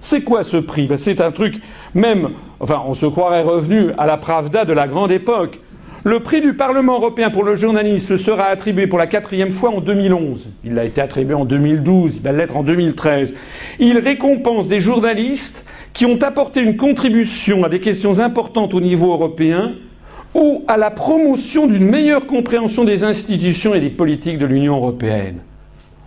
C'est 0.00 0.22
quoi 0.22 0.42
ce 0.42 0.58
prix? 0.58 0.86
Ben, 0.86 0.98
C'est 0.98 1.20
un 1.20 1.32
truc, 1.32 1.56
même, 1.94 2.30
enfin, 2.60 2.82
on 2.86 2.94
se 2.94 3.06
croirait 3.06 3.42
revenu 3.42 3.92
à 3.96 4.06
la 4.06 4.16
Pravda 4.16 4.64
de 4.64 4.72
la 4.72 4.86
grande 4.86 5.10
époque. 5.10 5.60
Le 6.06 6.20
prix 6.20 6.42
du 6.42 6.52
Parlement 6.52 6.96
européen 6.96 7.30
pour 7.30 7.44
le 7.44 7.56
journalisme 7.56 8.18
sera 8.18 8.44
attribué 8.44 8.86
pour 8.86 8.98
la 8.98 9.06
quatrième 9.06 9.48
fois 9.48 9.70
en 9.70 9.80
2011. 9.80 10.48
Il 10.62 10.78
a 10.78 10.84
été 10.84 11.00
attribué 11.00 11.32
en 11.32 11.46
2012, 11.46 12.16
il 12.16 12.22
va 12.22 12.32
l'être 12.32 12.58
en 12.58 12.62
2013. 12.62 13.34
Il 13.78 13.96
récompense 13.98 14.68
des 14.68 14.80
journalistes 14.80 15.64
qui 15.94 16.04
ont 16.04 16.20
apporté 16.20 16.60
une 16.60 16.76
contribution 16.76 17.64
à 17.64 17.70
des 17.70 17.80
questions 17.80 18.18
importantes 18.18 18.74
au 18.74 18.82
niveau 18.82 19.14
européen 19.14 19.76
ou 20.34 20.64
à 20.66 20.76
la 20.76 20.90
promotion 20.90 21.66
d'une 21.66 21.88
meilleure 21.88 22.26
compréhension 22.26 22.84
des 22.84 23.04
institutions 23.04 23.74
et 23.74 23.80
des 23.80 23.90
politiques 23.90 24.38
de 24.38 24.46
l'Union 24.46 24.76
européenne. 24.76 25.38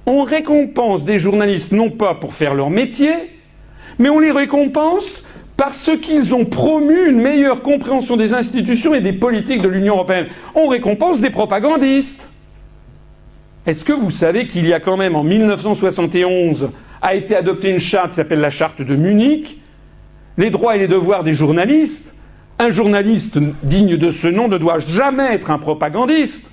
On 0.06 0.24
récompense 0.24 1.06
des 1.06 1.18
journalistes 1.18 1.72
non 1.72 1.90
pas 1.90 2.16
pour 2.16 2.34
faire 2.34 2.54
leur 2.54 2.70
métier, 2.70 3.12
mais 4.00 4.10
on 4.10 4.20
les 4.20 4.32
récompense 4.32 5.24
parce 5.56 5.90
qu'ils 6.02 6.36
ont 6.36 6.46
promu 6.46 7.10
une 7.10 7.20
meilleure 7.20 7.62
compréhension 7.62 8.16
des 8.16 8.34
institutions 8.34 8.94
et 8.94 9.02
des 9.02 9.14
politiques 9.14 9.62
de 9.62 9.68
l'Union 9.68 9.96
européenne. 9.96 10.28
On 10.56 10.68
récompense 10.68 11.20
des 11.20 11.32
propagandistes. 11.32 12.30
Est-ce 13.66 13.84
que 13.84 13.94
vous 13.94 14.12
savez 14.12 14.48
qu'il 14.48 14.68
y 14.68 14.74
a 14.74 14.80
quand 14.80 14.98
même 14.98 15.16
en 15.16 15.24
1971 15.24 16.70
a 17.02 17.16
été 17.16 17.36
adoptée 17.36 17.70
une 17.70 17.80
charte 17.80 18.10
qui 18.10 18.16
s'appelle 18.16 18.40
la 18.40 18.50
charte 18.50 18.82
de 18.82 18.96
Munich, 18.96 19.60
les 20.38 20.50
droits 20.52 20.76
et 20.76 20.80
les 20.80 20.88
devoirs 20.88 21.24
des 21.24 21.34
journalistes 21.34 22.14
un 22.60 22.70
journaliste 22.70 23.40
digne 23.64 23.98
de 23.98 24.12
ce 24.12 24.28
nom 24.28 24.48
ne 24.48 24.58
doit 24.58 24.80
jamais 24.80 25.36
être 25.36 25.52
un 25.52 25.60
propagandiste. 25.60 26.50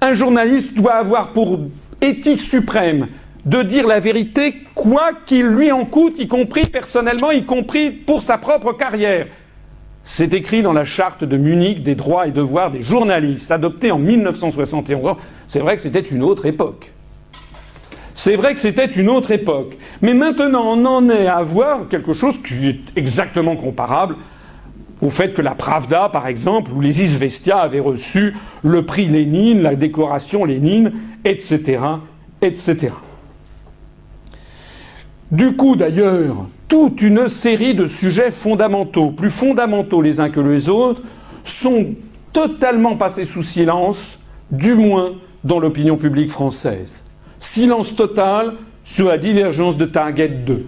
Un 0.00 0.12
journaliste 0.12 0.74
doit 0.74 0.94
avoir 0.94 1.32
pour 1.32 1.60
éthique 2.00 2.40
suprême 2.40 3.08
de 3.44 3.62
dire 3.62 3.86
la 3.86 4.00
vérité 4.00 4.54
quoi 4.74 5.10
qu'il 5.26 5.46
lui 5.46 5.72
en 5.72 5.84
coûte, 5.84 6.18
y 6.18 6.28
compris 6.28 6.64
personnellement, 6.64 7.30
y 7.30 7.44
compris 7.44 7.90
pour 7.90 8.22
sa 8.22 8.38
propre 8.38 8.72
carrière. 8.72 9.26
C'est 10.02 10.32
écrit 10.32 10.62
dans 10.62 10.72
la 10.72 10.84
charte 10.84 11.24
de 11.24 11.36
Munich 11.36 11.82
des 11.82 11.94
droits 11.94 12.26
et 12.26 12.30
devoirs 12.30 12.70
des 12.70 12.82
journalistes, 12.82 13.50
adoptée 13.50 13.92
en 13.92 13.98
1971. 13.98 15.16
C'est 15.46 15.58
vrai 15.58 15.76
que 15.76 15.82
c'était 15.82 16.00
une 16.00 16.22
autre 16.22 16.46
époque. 16.46 16.92
C'est 18.14 18.36
vrai 18.36 18.54
que 18.54 18.60
c'était 18.60 18.86
une 18.86 19.08
autre 19.08 19.30
époque. 19.30 19.76
Mais 20.00 20.14
maintenant, 20.14 20.62
on 20.64 20.84
en 20.84 21.08
est 21.10 21.26
à 21.26 21.42
voir 21.42 21.88
quelque 21.88 22.12
chose 22.12 22.38
qui 22.42 22.68
est 22.68 22.80
exactement 22.96 23.56
comparable 23.56 24.16
au 25.02 25.10
fait 25.10 25.32
que 25.34 25.42
la 25.42 25.54
Pravda, 25.54 26.08
par 26.08 26.26
exemple, 26.26 26.72
ou 26.72 26.80
les 26.80 27.02
Isvestia 27.02 27.58
avaient 27.58 27.80
reçu 27.80 28.36
le 28.62 28.84
prix 28.84 29.06
Lénine, 29.06 29.62
la 29.62 29.74
décoration 29.74 30.44
Lénine, 30.44 30.92
etc., 31.24 31.82
etc. 32.42 32.92
Du 35.30 35.56
coup, 35.56 35.76
d'ailleurs, 35.76 36.46
toute 36.68 37.02
une 37.02 37.28
série 37.28 37.74
de 37.74 37.86
sujets 37.86 38.30
fondamentaux, 38.30 39.10
plus 39.10 39.30
fondamentaux 39.30 40.02
les 40.02 40.20
uns 40.20 40.30
que 40.30 40.40
les 40.40 40.68
autres, 40.68 41.02
sont 41.44 41.94
totalement 42.32 42.96
passés 42.96 43.24
sous 43.24 43.42
silence, 43.42 44.18
du 44.50 44.74
moins 44.74 45.14
dans 45.44 45.58
l'opinion 45.58 45.96
publique 45.96 46.30
française. 46.30 47.04
Silence 47.38 47.96
total 47.96 48.54
sur 48.84 49.08
la 49.08 49.18
divergence 49.18 49.76
de 49.76 49.86
Target 49.86 50.28
2. 50.28 50.66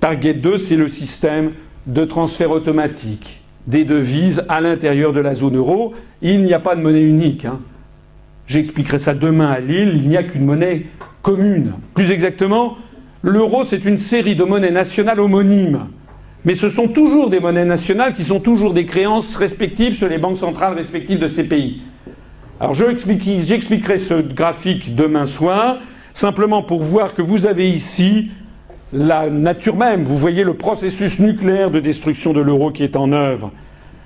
Target 0.00 0.34
2, 0.34 0.58
c'est 0.58 0.76
le 0.76 0.88
système 0.88 1.52
de 1.86 2.04
transfert 2.04 2.50
automatique 2.50 3.42
des 3.66 3.84
devises 3.84 4.44
à 4.48 4.60
l'intérieur 4.60 5.12
de 5.12 5.20
la 5.20 5.34
zone 5.34 5.56
euro. 5.56 5.94
Il 6.22 6.42
n'y 6.42 6.54
a 6.54 6.60
pas 6.60 6.76
de 6.76 6.82
monnaie 6.82 7.02
unique. 7.02 7.44
Hein. 7.44 7.60
J'expliquerai 8.46 8.98
ça 8.98 9.14
demain 9.14 9.50
à 9.50 9.60
Lille. 9.60 9.92
Il 9.94 10.08
n'y 10.08 10.16
a 10.16 10.22
qu'une 10.22 10.44
monnaie 10.44 10.86
commune. 11.22 11.74
Plus 11.94 12.10
exactement, 12.10 12.76
l'euro, 13.22 13.64
c'est 13.64 13.84
une 13.84 13.98
série 13.98 14.34
de 14.36 14.44
monnaies 14.44 14.70
nationales 14.70 15.20
homonymes. 15.20 15.86
Mais 16.44 16.54
ce 16.54 16.70
sont 16.70 16.88
toujours 16.88 17.28
des 17.28 17.40
monnaies 17.40 17.66
nationales 17.66 18.14
qui 18.14 18.24
sont 18.24 18.40
toujours 18.40 18.72
des 18.72 18.86
créances 18.86 19.36
respectives 19.36 19.92
sur 19.92 20.08
les 20.08 20.18
banques 20.18 20.38
centrales 20.38 20.74
respectives 20.74 21.18
de 21.18 21.28
ces 21.28 21.46
pays. 21.46 21.82
Alors 22.58 22.74
j'expliquerai 22.74 23.98
ce 23.98 24.14
graphique 24.14 24.94
demain 24.94 25.26
soir, 25.26 25.78
simplement 26.12 26.62
pour 26.62 26.80
voir 26.80 27.14
que 27.14 27.22
vous 27.22 27.46
avez 27.46 27.70
ici 27.70 28.30
la 28.92 29.30
nature 29.30 29.76
même. 29.76 30.04
Vous 30.04 30.18
voyez 30.18 30.44
le 30.44 30.54
processus 30.54 31.18
nucléaire 31.18 31.70
de 31.70 31.80
destruction 31.80 32.32
de 32.32 32.40
l'euro 32.40 32.70
qui 32.70 32.82
est 32.82 32.96
en 32.96 33.12
œuvre. 33.12 33.50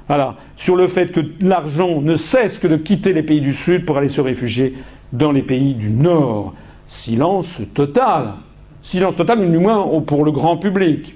Voilà. 0.08 0.36
Sur 0.56 0.76
le 0.76 0.86
fait 0.88 1.12
que 1.12 1.20
l'argent 1.40 2.00
ne 2.00 2.16
cesse 2.16 2.58
que 2.58 2.66
de 2.66 2.76
quitter 2.76 3.12
les 3.12 3.22
pays 3.22 3.40
du 3.40 3.54
Sud 3.54 3.86
pour 3.86 3.96
aller 3.96 4.08
se 4.08 4.20
réfugier 4.20 4.74
dans 5.12 5.32
les 5.32 5.42
pays 5.42 5.74
du 5.74 5.90
Nord. 5.90 6.54
Silence 6.88 7.62
total. 7.72 8.34
Silence 8.82 9.16
total, 9.16 9.50
du 9.50 9.58
moins 9.58 10.00
pour 10.02 10.24
le 10.24 10.32
grand 10.32 10.58
public. 10.58 11.14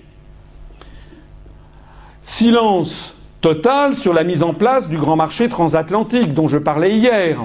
Silence 2.22 3.18
total 3.40 3.94
sur 3.94 4.14
la 4.14 4.24
mise 4.24 4.42
en 4.42 4.54
place 4.54 4.88
du 4.88 4.96
grand 4.96 5.16
marché 5.16 5.48
transatlantique 5.48 6.34
dont 6.34 6.48
je 6.48 6.58
parlais 6.58 6.96
hier. 6.96 7.44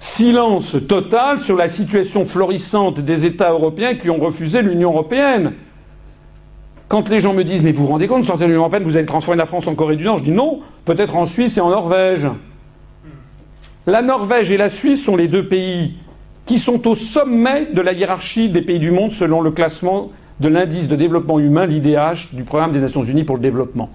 Silence 0.00 0.78
total 0.88 1.38
sur 1.38 1.56
la 1.56 1.68
situation 1.68 2.24
florissante 2.24 3.00
des 3.00 3.26
États 3.26 3.52
européens 3.52 3.94
qui 3.96 4.08
ont 4.08 4.18
refusé 4.18 4.62
l'Union 4.62 4.92
européenne. 4.92 5.52
Quand 6.88 7.10
les 7.10 7.20
gens 7.20 7.34
me 7.34 7.44
disent 7.44 7.62
Mais 7.62 7.72
vous 7.72 7.84
vous 7.84 7.92
rendez 7.92 8.08
compte, 8.08 8.24
sortir 8.24 8.46
de 8.46 8.52
l'Union 8.52 8.62
européenne, 8.62 8.82
vous 8.82 8.96
allez 8.96 9.04
transformer 9.04 9.36
la 9.36 9.44
France 9.44 9.68
en 9.68 9.74
Corée 9.74 9.96
du 9.96 10.04
Nord 10.04 10.16
je 10.16 10.24
dis 10.24 10.30
non, 10.30 10.60
peut-être 10.86 11.16
en 11.16 11.26
Suisse 11.26 11.58
et 11.58 11.60
en 11.60 11.68
Norvège. 11.68 12.26
La 13.86 14.00
Norvège 14.00 14.50
et 14.52 14.56
la 14.56 14.70
Suisse 14.70 15.04
sont 15.04 15.16
les 15.16 15.28
deux 15.28 15.46
pays 15.46 15.98
qui 16.46 16.58
sont 16.58 16.88
au 16.88 16.94
sommet 16.94 17.66
de 17.66 17.82
la 17.82 17.92
hiérarchie 17.92 18.48
des 18.48 18.62
pays 18.62 18.78
du 18.78 18.92
monde 18.92 19.10
selon 19.10 19.42
le 19.42 19.50
classement 19.50 20.12
de 20.40 20.48
l'indice 20.48 20.88
de 20.88 20.96
développement 20.96 21.38
humain, 21.38 21.66
l'IDH, 21.66 22.32
du 22.32 22.44
programme 22.44 22.72
des 22.72 22.80
Nations 22.80 23.02
Unies 23.02 23.24
pour 23.24 23.36
le 23.36 23.42
développement. 23.42 23.90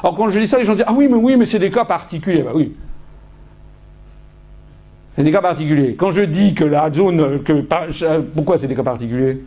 Alors 0.00 0.14
quand 0.14 0.30
je 0.30 0.38
dis 0.38 0.46
ça, 0.46 0.58
les 0.58 0.64
gens 0.64 0.74
disent 0.74 0.84
Ah 0.86 0.94
oui, 0.94 1.08
mais 1.08 1.16
oui, 1.16 1.36
mais 1.36 1.44
c'est 1.44 1.58
des 1.58 1.72
cas 1.72 1.84
particuliers. 1.84 2.44
Bah 2.44 2.52
oui. 2.54 2.72
C'est 5.20 5.24
des 5.24 5.32
cas 5.32 5.42
particuliers. 5.42 5.96
Quand 5.96 6.12
je 6.12 6.22
dis 6.22 6.54
que 6.54 6.64
la 6.64 6.90
zone. 6.90 7.42
Que, 7.42 7.62
pourquoi 8.34 8.56
c'est 8.56 8.66
des 8.66 8.74
cas 8.74 8.82
particuliers? 8.82 9.42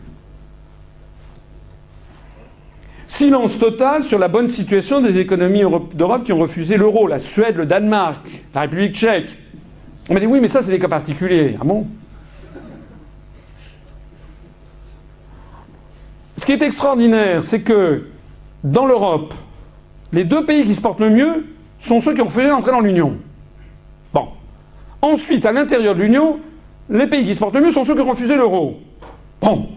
Silence 3.08 3.58
total 3.58 4.04
sur 4.04 4.20
la 4.20 4.28
bonne 4.28 4.46
situation 4.46 5.00
des 5.00 5.18
économies 5.18 5.64
d'Europe 5.94 6.22
qui 6.22 6.32
ont 6.32 6.38
refusé 6.38 6.76
l'euro, 6.76 7.08
la 7.08 7.18
Suède, 7.18 7.56
le 7.56 7.66
Danemark, 7.66 8.24
la 8.54 8.60
République 8.60 8.94
tchèque. 8.94 9.36
On 10.08 10.14
m'a 10.14 10.20
dit 10.20 10.26
oui, 10.26 10.38
mais 10.40 10.46
ça 10.46 10.62
c'est 10.62 10.70
des 10.70 10.78
cas 10.78 10.86
particuliers. 10.86 11.56
Ah 11.60 11.64
bon? 11.64 11.88
Ce 16.38 16.46
qui 16.46 16.52
est 16.52 16.62
extraordinaire, 16.62 17.42
c'est 17.42 17.62
que 17.62 18.04
dans 18.62 18.86
l'Europe, 18.86 19.34
les 20.12 20.22
deux 20.22 20.46
pays 20.46 20.64
qui 20.64 20.74
se 20.74 20.80
portent 20.80 21.00
le 21.00 21.10
mieux 21.10 21.46
sont 21.80 22.00
ceux 22.00 22.14
qui 22.14 22.20
ont 22.20 22.26
refusé 22.26 22.46
d'entrer 22.46 22.70
dans 22.70 22.80
l'Union. 22.80 23.16
Ensuite, 25.04 25.44
à 25.44 25.52
l'intérieur 25.52 25.94
de 25.94 26.00
l'Union, 26.00 26.40
les 26.88 27.06
pays 27.06 27.26
qui 27.26 27.34
se 27.34 27.38
portent 27.38 27.54
le 27.54 27.60
mieux 27.60 27.72
sont 27.72 27.84
ceux 27.84 27.94
qui 27.94 28.00
ont 28.00 28.08
refusé 28.08 28.36
l'euro. 28.36 28.80
Bon. 29.38 29.68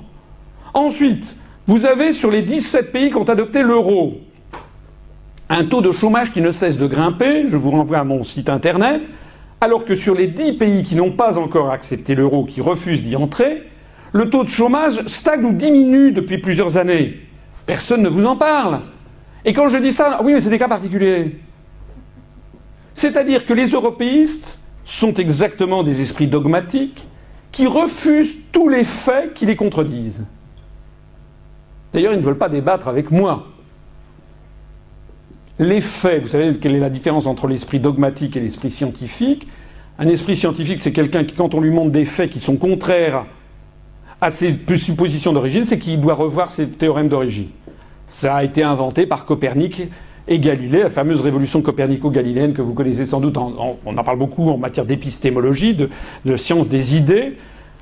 Ensuite, 0.73 1.35
vous 1.65 1.85
avez 1.85 2.13
sur 2.13 2.31
les 2.31 2.43
17 2.43 2.93
pays 2.93 3.09
qui 3.09 3.17
ont 3.17 3.27
adopté 3.27 3.61
l'euro 3.61 4.21
un 5.49 5.65
taux 5.65 5.81
de 5.81 5.91
chômage 5.91 6.31
qui 6.31 6.39
ne 6.39 6.51
cesse 6.51 6.77
de 6.77 6.87
grimper, 6.87 7.49
je 7.49 7.57
vous 7.57 7.71
renvoie 7.71 7.97
à 7.97 8.03
mon 8.05 8.23
site 8.23 8.47
internet, 8.47 9.01
alors 9.59 9.83
que 9.83 9.95
sur 9.95 10.15
les 10.15 10.27
10 10.27 10.53
pays 10.53 10.83
qui 10.83 10.95
n'ont 10.95 11.11
pas 11.11 11.37
encore 11.37 11.71
accepté 11.71 12.15
l'euro, 12.15 12.45
qui 12.45 12.61
refusent 12.61 13.03
d'y 13.03 13.17
entrer, 13.17 13.63
le 14.13 14.29
taux 14.29 14.45
de 14.45 14.49
chômage 14.49 15.05
stagne 15.07 15.43
ou 15.43 15.51
diminue 15.51 16.13
depuis 16.13 16.37
plusieurs 16.37 16.77
années. 16.77 17.17
Personne 17.65 18.01
ne 18.01 18.09
vous 18.09 18.25
en 18.25 18.37
parle. 18.37 18.79
Et 19.43 19.51
quand 19.51 19.67
je 19.67 19.77
dis 19.77 19.91
ça, 19.91 20.21
oui, 20.23 20.33
mais 20.33 20.39
c'est 20.39 20.49
des 20.49 20.59
cas 20.59 20.69
particuliers. 20.69 21.35
C'est-à-dire 22.93 23.45
que 23.45 23.53
les 23.53 23.71
européistes 23.71 24.57
sont 24.87 25.13
exactement 25.15 25.83
des 25.83 26.01
esprits 26.01 26.27
dogmatiques 26.27 27.05
qui 27.51 27.67
refusent 27.67 28.37
tous 28.51 28.69
les 28.69 28.85
faits 28.85 29.33
qui 29.33 29.45
les 29.45 29.57
contredisent. 29.57 30.25
D'ailleurs, 31.93 32.13
ils 32.13 32.19
ne 32.19 32.23
veulent 32.23 32.37
pas 32.37 32.49
débattre 32.49 32.87
avec 32.87 33.11
moi. 33.11 33.47
Les 35.59 35.81
faits, 35.81 36.21
vous 36.21 36.29
savez 36.29 36.57
quelle 36.57 36.75
est 36.75 36.79
la 36.79 36.89
différence 36.89 37.27
entre 37.27 37.47
l'esprit 37.47 37.79
dogmatique 37.79 38.37
et 38.37 38.39
l'esprit 38.39 38.71
scientifique? 38.71 39.47
Un 39.99 40.07
esprit 40.07 40.35
scientifique, 40.35 40.79
c'est 40.79 40.93
quelqu'un 40.93 41.25
qui, 41.25 41.35
quand 41.35 41.53
on 41.53 41.59
lui 41.59 41.71
montre 41.71 41.91
des 41.91 42.05
faits 42.05 42.29
qui 42.29 42.39
sont 42.39 42.55
contraires 42.55 43.25
à 44.21 44.31
ses 44.31 44.55
suppositions 44.77 45.33
d'origine, 45.33 45.65
c'est 45.65 45.79
qu'il 45.79 45.99
doit 45.99 46.13
revoir 46.13 46.49
ses 46.49 46.69
théorèmes 46.69 47.09
d'origine. 47.09 47.49
Ça 48.07 48.35
a 48.35 48.43
été 48.43 48.63
inventé 48.63 49.05
par 49.05 49.25
Copernic 49.25 49.89
et 50.27 50.39
Galilée, 50.39 50.83
la 50.83 50.89
fameuse 50.89 51.21
révolution 51.21 51.61
copernico-galiléenne 51.61 52.53
que 52.53 52.61
vous 52.61 52.73
connaissez 52.73 53.05
sans 53.05 53.21
doute, 53.21 53.37
on 53.37 53.97
en 53.97 54.03
parle 54.03 54.17
beaucoup 54.17 54.49
en 54.49 54.57
matière 54.57 54.85
d'épistémologie, 54.85 55.75
de, 55.75 56.35
science 56.35 56.67
des 56.67 56.97
idées. 56.97 57.37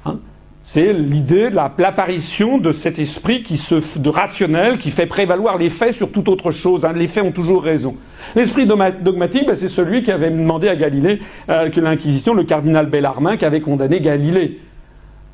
Hein. 0.06 0.20
C'est 0.62 0.94
l'idée 0.94 1.50
l'apparition 1.50 2.58
de 2.58 2.72
cet 2.72 2.98
esprit 2.98 3.44
qui 3.44 3.58
se, 3.58 4.00
de 4.00 4.10
rationnel 4.10 4.78
qui 4.78 4.90
fait 4.90 5.06
prévaloir 5.06 5.58
les 5.58 5.70
faits 5.70 5.94
sur 5.94 6.12
toute 6.12 6.28
autre 6.28 6.52
chose. 6.52 6.86
Hein. 6.86 6.94
Les 6.96 7.08
faits 7.08 7.24
ont 7.24 7.32
toujours 7.32 7.64
raison. 7.64 7.96
L'esprit 8.36 8.66
dogmatique, 8.66 9.48
ben, 9.48 9.56
c'est 9.56 9.68
celui 9.68 10.04
qui 10.04 10.12
avait 10.12 10.32
demandé 10.32 10.68
à 10.68 10.76
Galilée 10.76 11.20
euh, 11.50 11.70
que 11.70 11.80
l'Inquisition, 11.80 12.34
le 12.34 12.44
cardinal 12.44 12.88
Bellarmin, 12.88 13.38
qui 13.38 13.46
avait 13.46 13.62
condamné 13.62 14.02
Galilée. 14.02 14.60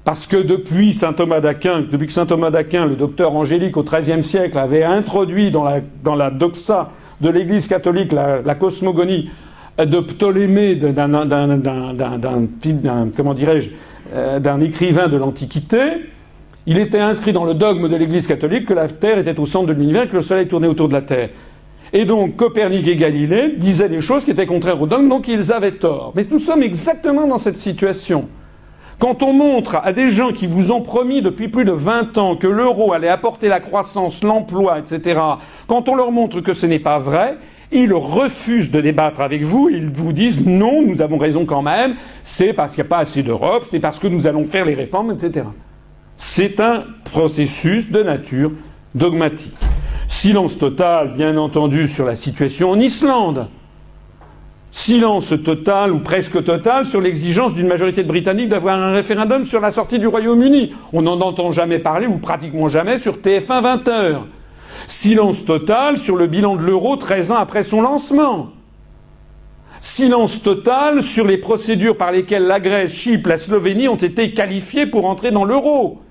Parce 0.04 0.26
que 0.26 0.38
depuis 0.38 0.94
saint 0.94 1.14
Thomas 1.14 1.42
d'Aquin, 1.42 1.82
depuis 1.82 2.08
que 2.08 2.14
saint 2.14 2.26
Thomas 2.26 2.50
d'Aquin, 2.50 2.86
le 2.86 2.96
docteur 2.96 3.34
Angélique 3.34 3.78
au 3.78 3.84
XIIIe 3.84 4.24
siècle, 4.24 4.58
avait 4.58 4.84
introduit 4.84 5.52
dans 5.52 5.64
la, 5.64 5.80
dans 6.04 6.16
la 6.16 6.32
doxa 6.32 6.90
de 7.22 7.30
l'Église 7.30 7.68
catholique 7.68 8.12
la, 8.12 8.56
cosmogonie 8.56 9.30
de 9.78 10.00
Ptolémée, 10.00 10.76
d'un, 10.76 11.10
comment 13.16 13.34
dirais-je, 13.34 13.72
euh, 14.14 14.40
d'un 14.40 14.60
écrivain 14.60 15.08
de 15.08 15.18
l'Antiquité, 15.18 15.80
il 16.66 16.78
était 16.78 17.00
inscrit 17.00 17.34
dans 17.34 17.46
le 17.46 17.54
dogme 17.54 17.90
de 17.90 17.96
l'Église 17.96 18.28
catholique 18.28 18.66
que 18.66 18.74
la 18.74 18.88
Terre 18.88 19.18
était 19.18 19.40
au 19.40 19.46
centre 19.46 19.68
de 19.68 19.74
l'univers, 19.74 20.10
que 20.10 20.16
le 20.16 20.22
Soleil 20.22 20.48
tournait 20.48 20.68
autour 20.68 20.88
de 20.88 20.94
la 20.94 21.02
Terre. 21.02 21.30
Et 21.94 22.06
donc 22.06 22.36
Copernic 22.36 22.88
et 22.88 22.96
Galilée 22.96 23.56
disaient 23.58 23.90
des 23.90 24.02
choses 24.02 24.24
qui 24.24 24.32
étaient 24.32 24.46
contraires 24.46 24.82
au 24.82 24.88
dogme, 24.88 25.10
donc 25.10 25.28
ils 25.28 25.52
avaient 25.52 25.74
tort. 25.74 26.14
Mais 26.16 26.26
nous 26.30 26.40
sommes 26.40 26.64
exactement 26.64 27.28
dans 27.28 27.38
cette 27.38 27.58
situation. 27.58 28.30
Quand 29.02 29.24
on 29.24 29.34
montre 29.34 29.78
à 29.84 29.94
des 29.94 30.10
gens 30.10 30.32
qui 30.32 30.46
vous 30.46 30.72
ont 30.72 30.82
promis 30.82 31.24
depuis 31.24 31.48
plus 31.48 31.66
de 31.66 31.72
20 31.72 32.20
ans 32.20 32.36
que 32.36 32.46
l'euro 32.46 32.94
allait 32.94 33.10
apporter 33.10 33.48
la 33.48 33.60
croissance, 33.60 34.24
l'emploi, 34.24 34.78
etc., 34.78 35.20
quand 35.66 35.90
on 35.90 35.96
leur 35.96 36.12
montre 36.12 36.40
que 36.40 36.54
ce 36.54 36.68
n'est 36.68 36.78
pas 36.78 37.00
vrai, 37.00 37.40
ils 37.72 37.92
refusent 37.96 38.70
de 38.70 38.80
débattre 38.80 39.22
avec 39.22 39.42
vous, 39.42 39.70
ils 39.70 39.90
vous 39.90 40.14
disent 40.14 40.46
non, 40.46 40.84
nous 40.84 41.02
avons 41.02 41.18
raison 41.18 41.48
quand 41.48 41.64
même, 41.64 41.96
c'est 42.22 42.54
parce 42.54 42.76
qu'il 42.76 42.84
n'y 42.84 42.90
a 42.90 42.92
pas 42.92 43.00
assez 43.00 43.24
d'Europe, 43.24 43.66
c'est 43.68 43.80
parce 43.80 43.98
que 43.98 44.06
nous 44.06 44.28
allons 44.28 44.44
faire 44.44 44.66
les 44.66 44.76
réformes, 44.76 45.14
etc. 45.14 45.48
C'est 46.16 46.60
un 46.60 46.84
processus 47.04 47.90
de 47.90 48.04
nature 48.04 48.52
dogmatique. 48.94 49.56
Silence 50.10 50.60
total, 50.60 51.14
bien 51.18 51.38
entendu, 51.38 51.88
sur 51.88 52.06
la 52.06 52.16
situation 52.16 52.70
en 52.70 52.80
Islande. 52.80 53.48
Silence 54.74 55.34
total 55.44 55.92
ou 55.92 56.00
presque 56.00 56.42
total 56.46 56.86
sur 56.86 57.02
l'exigence 57.02 57.54
d'une 57.54 57.68
majorité 57.68 58.04
de 58.04 58.08
Britanniques 58.08 58.48
d'avoir 58.48 58.80
un 58.80 58.94
référendum 58.94 59.44
sur 59.44 59.60
la 59.60 59.70
sortie 59.70 60.00
du 60.00 60.08
Royaume-Uni. 60.08 60.74
On 60.94 61.02
n'en 61.02 61.20
entend 61.20 61.52
jamais 61.52 61.78
parler, 61.78 62.08
ou 62.08 62.20
pratiquement 62.20 62.70
jamais, 62.70 62.98
sur 62.98 63.18
TF1 63.18 63.62
20 63.62 63.88
heures. 63.90 64.28
Silence 64.88 65.44
total 65.44 65.98
sur 65.98 66.16
le 66.16 66.28
bilan 66.28 66.56
de 66.56 66.64
l'euro 66.64 66.96
13 66.96 67.32
ans 67.32 67.36
après 67.36 67.64
son 67.64 67.82
lancement. 67.82 68.52
Silence 69.82 70.42
total 70.42 71.02
sur 71.02 71.28
les 71.28 71.38
procédures 71.38 71.98
par 71.98 72.14
lesquelles 72.14 72.46
la 72.46 72.62
Grèce, 72.62 72.94
Chypre, 72.94 73.28
la 73.28 73.38
Slovénie 73.38 73.90
ont 73.90 73.96
été 73.96 74.34
qualifiées 74.34 74.86
pour 74.86 75.06
entrer 75.06 75.32
dans 75.32 75.44
l'euro. 75.44 76.02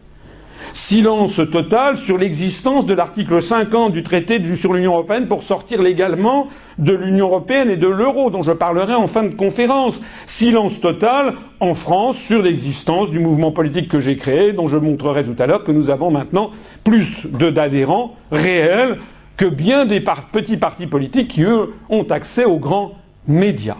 Silence 0.72 1.40
total 1.50 1.96
sur 1.96 2.18
l'existence 2.18 2.86
de 2.86 2.94
l'article 2.94 3.42
50 3.42 3.92
du 3.92 4.02
traité 4.02 4.40
sur 4.56 4.72
l'Union 4.72 4.92
européenne 4.92 5.28
pour 5.28 5.42
sortir 5.42 5.82
légalement 5.82 6.48
de 6.78 6.92
l'Union 6.92 7.26
européenne 7.26 7.70
et 7.70 7.76
de 7.76 7.86
l'euro, 7.86 8.30
dont 8.30 8.42
je 8.42 8.52
parlerai 8.52 8.94
en 8.94 9.06
fin 9.06 9.24
de 9.24 9.34
conférence. 9.34 10.00
Silence 10.26 10.80
total 10.80 11.34
en 11.60 11.74
France 11.74 12.18
sur 12.18 12.42
l'existence 12.42 13.10
du 13.10 13.18
mouvement 13.18 13.52
politique 13.52 13.88
que 13.88 14.00
j'ai 14.00 14.16
créé, 14.16 14.52
dont 14.52 14.68
je 14.68 14.76
montrerai 14.76 15.24
tout 15.24 15.36
à 15.38 15.46
l'heure 15.46 15.64
que 15.64 15.72
nous 15.72 15.90
avons 15.90 16.10
maintenant 16.10 16.50
plus 16.84 17.26
d'adhérents 17.26 18.16
réels 18.30 18.98
que 19.36 19.46
bien 19.46 19.86
des 19.86 20.02
petits 20.32 20.58
partis 20.58 20.86
politiques 20.86 21.28
qui, 21.28 21.42
eux, 21.42 21.72
ont 21.88 22.04
accès 22.04 22.44
aux 22.44 22.58
grands 22.58 22.92
médias. 23.26 23.78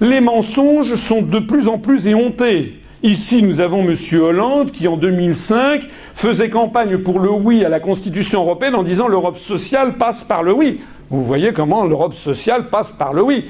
Les 0.00 0.20
mensonges 0.20 0.96
sont 0.96 1.22
de 1.22 1.38
plus 1.38 1.68
en 1.68 1.78
plus 1.78 2.08
éhontés. 2.08 2.81
Ici, 3.04 3.42
nous 3.42 3.60
avons 3.60 3.80
M. 3.80 3.96
Hollande 4.20 4.70
qui, 4.70 4.86
en 4.86 4.96
2005, 4.96 5.88
faisait 6.14 6.48
campagne 6.48 6.98
pour 6.98 7.18
le 7.18 7.32
oui 7.32 7.64
à 7.64 7.68
la 7.68 7.80
Constitution 7.80 8.42
européenne 8.42 8.76
en 8.76 8.84
disant 8.84 9.08
l'Europe 9.08 9.38
sociale 9.38 9.96
passe 9.98 10.22
par 10.22 10.44
le 10.44 10.52
oui. 10.52 10.82
Vous 11.10 11.20
voyez 11.20 11.52
comment 11.52 11.84
l'Europe 11.84 12.14
sociale 12.14 12.70
passe 12.70 12.92
par 12.92 13.12
le 13.12 13.24
oui. 13.24 13.46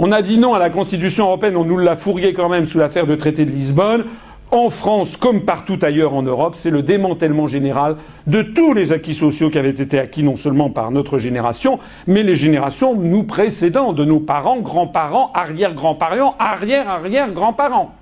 On 0.00 0.10
a 0.10 0.22
dit 0.22 0.38
non 0.38 0.54
à 0.54 0.58
la 0.58 0.70
Constitution 0.70 1.26
européenne, 1.26 1.56
on 1.56 1.64
nous 1.64 1.78
l'a 1.78 1.94
fourgué 1.94 2.32
quand 2.32 2.48
même 2.48 2.66
sous 2.66 2.78
l'affaire 2.78 3.06
de 3.06 3.14
traité 3.14 3.44
de 3.44 3.52
Lisbonne. 3.52 4.06
En 4.50 4.70
France, 4.70 5.16
comme 5.16 5.42
partout 5.42 5.78
ailleurs 5.82 6.12
en 6.12 6.22
Europe, 6.22 6.54
c'est 6.56 6.70
le 6.70 6.82
démantèlement 6.82 7.46
général 7.46 7.98
de 8.26 8.42
tous 8.42 8.74
les 8.74 8.92
acquis 8.92 9.14
sociaux 9.14 9.50
qui 9.50 9.58
avaient 9.58 9.70
été 9.70 10.00
acquis 10.00 10.24
non 10.24 10.34
seulement 10.34 10.70
par 10.70 10.90
notre 10.90 11.18
génération, 11.18 11.78
mais 12.08 12.24
les 12.24 12.34
générations 12.34 12.96
nous 12.96 13.22
précédant, 13.22 13.92
de 13.92 14.04
nos 14.04 14.18
parents, 14.18 14.58
grands-parents, 14.58 15.30
arrière-grands-parents, 15.32 16.34
arrière-arrière-grands-parents. 16.40 17.95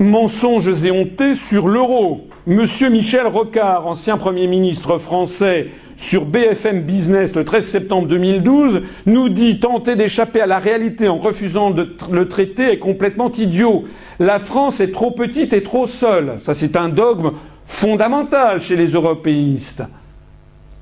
Mensonges 0.00 0.86
et 0.86 0.90
hontés 0.90 1.34
sur 1.34 1.68
l'euro. 1.68 2.26
Monsieur 2.46 2.88
Michel 2.88 3.26
Rocard, 3.26 3.86
ancien 3.86 4.16
Premier 4.16 4.46
ministre 4.46 4.96
français, 4.96 5.68
sur 5.98 6.24
BFM 6.24 6.84
Business 6.84 7.36
le 7.36 7.44
13 7.44 7.66
septembre 7.66 8.08
2012, 8.08 8.80
nous 9.04 9.28
dit 9.28 9.60
tenter 9.60 9.96
d'échapper 9.96 10.40
à 10.40 10.46
la 10.46 10.58
réalité 10.58 11.06
en 11.06 11.18
refusant 11.18 11.70
de 11.70 11.94
le 12.10 12.28
traiter 12.28 12.72
est 12.72 12.78
complètement 12.78 13.30
idiot. 13.30 13.84
La 14.18 14.38
France 14.38 14.80
est 14.80 14.92
trop 14.92 15.10
petite 15.10 15.52
et 15.52 15.62
trop 15.62 15.86
seule. 15.86 16.36
Ça, 16.40 16.54
c'est 16.54 16.78
un 16.78 16.88
dogme 16.88 17.32
fondamental 17.66 18.62
chez 18.62 18.76
les 18.76 18.92
européistes. 18.92 19.82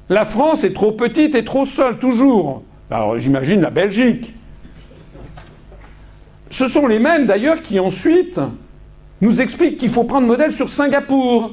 La 0.08 0.26
France 0.26 0.62
est 0.62 0.74
trop 0.74 0.92
petite 0.92 1.34
et 1.34 1.44
trop 1.44 1.64
seule, 1.64 1.98
toujours. 1.98 2.62
Alors, 2.88 3.18
j'imagine 3.18 3.62
la 3.62 3.70
Belgique. 3.70 4.32
Ce 6.50 6.68
sont 6.68 6.86
les 6.86 7.00
mêmes, 7.00 7.26
d'ailleurs, 7.26 7.62
qui 7.62 7.80
ensuite 7.80 8.38
nous 9.20 9.40
explique 9.40 9.76
qu'il 9.76 9.88
faut 9.88 10.04
prendre 10.04 10.26
modèle 10.26 10.52
sur 10.52 10.68
Singapour. 10.68 11.52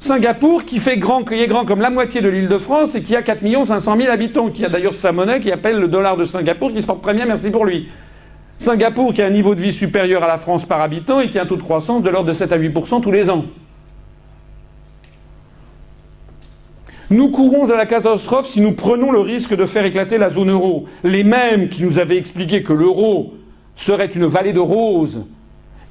Singapour 0.00 0.64
qui 0.64 0.78
fait 0.78 0.96
grand, 0.96 1.24
qui 1.24 1.34
est 1.34 1.48
grand 1.48 1.64
comme 1.64 1.80
la 1.80 1.90
moitié 1.90 2.20
de 2.20 2.28
l'île 2.28 2.48
de 2.48 2.58
France 2.58 2.94
et 2.94 3.02
qui 3.02 3.16
a 3.16 3.22
4 3.22 3.40
500 3.64 3.96
000 3.96 4.10
habitants, 4.10 4.50
qui 4.50 4.64
a 4.64 4.68
d'ailleurs 4.68 4.94
sa 4.94 5.12
monnaie 5.12 5.40
qui 5.40 5.50
appelle 5.50 5.78
le 5.78 5.88
dollar 5.88 6.16
de 6.16 6.24
Singapour, 6.24 6.72
qui 6.72 6.80
se 6.80 6.86
porte 6.86 7.02
très 7.02 7.14
bien, 7.14 7.26
merci 7.26 7.50
pour 7.50 7.64
lui. 7.64 7.88
Singapour 8.58 9.12
qui 9.12 9.22
a 9.22 9.26
un 9.26 9.30
niveau 9.30 9.54
de 9.54 9.60
vie 9.60 9.72
supérieur 9.72 10.22
à 10.22 10.26
la 10.26 10.38
France 10.38 10.64
par 10.64 10.80
habitant 10.80 11.20
et 11.20 11.30
qui 11.30 11.38
a 11.38 11.42
un 11.42 11.46
taux 11.46 11.56
de 11.56 11.62
croissance 11.62 12.02
de 12.02 12.10
l'ordre 12.10 12.28
de 12.28 12.32
7 12.32 12.52
à 12.52 12.56
8 12.56 12.74
tous 13.02 13.12
les 13.12 13.30
ans. 13.30 13.44
Nous 17.10 17.30
courons 17.30 17.70
à 17.70 17.76
la 17.76 17.86
catastrophe 17.86 18.46
si 18.46 18.60
nous 18.60 18.72
prenons 18.72 19.10
le 19.10 19.20
risque 19.20 19.56
de 19.56 19.64
faire 19.64 19.84
éclater 19.84 20.18
la 20.18 20.28
zone 20.28 20.50
euro. 20.50 20.86
Les 21.04 21.24
mêmes 21.24 21.68
qui 21.68 21.82
nous 21.82 21.98
avaient 21.98 22.18
expliqué 22.18 22.62
que 22.62 22.72
l'euro 22.72 23.34
serait 23.76 24.06
une 24.06 24.26
vallée 24.26 24.52
de 24.52 24.60
roses 24.60 25.24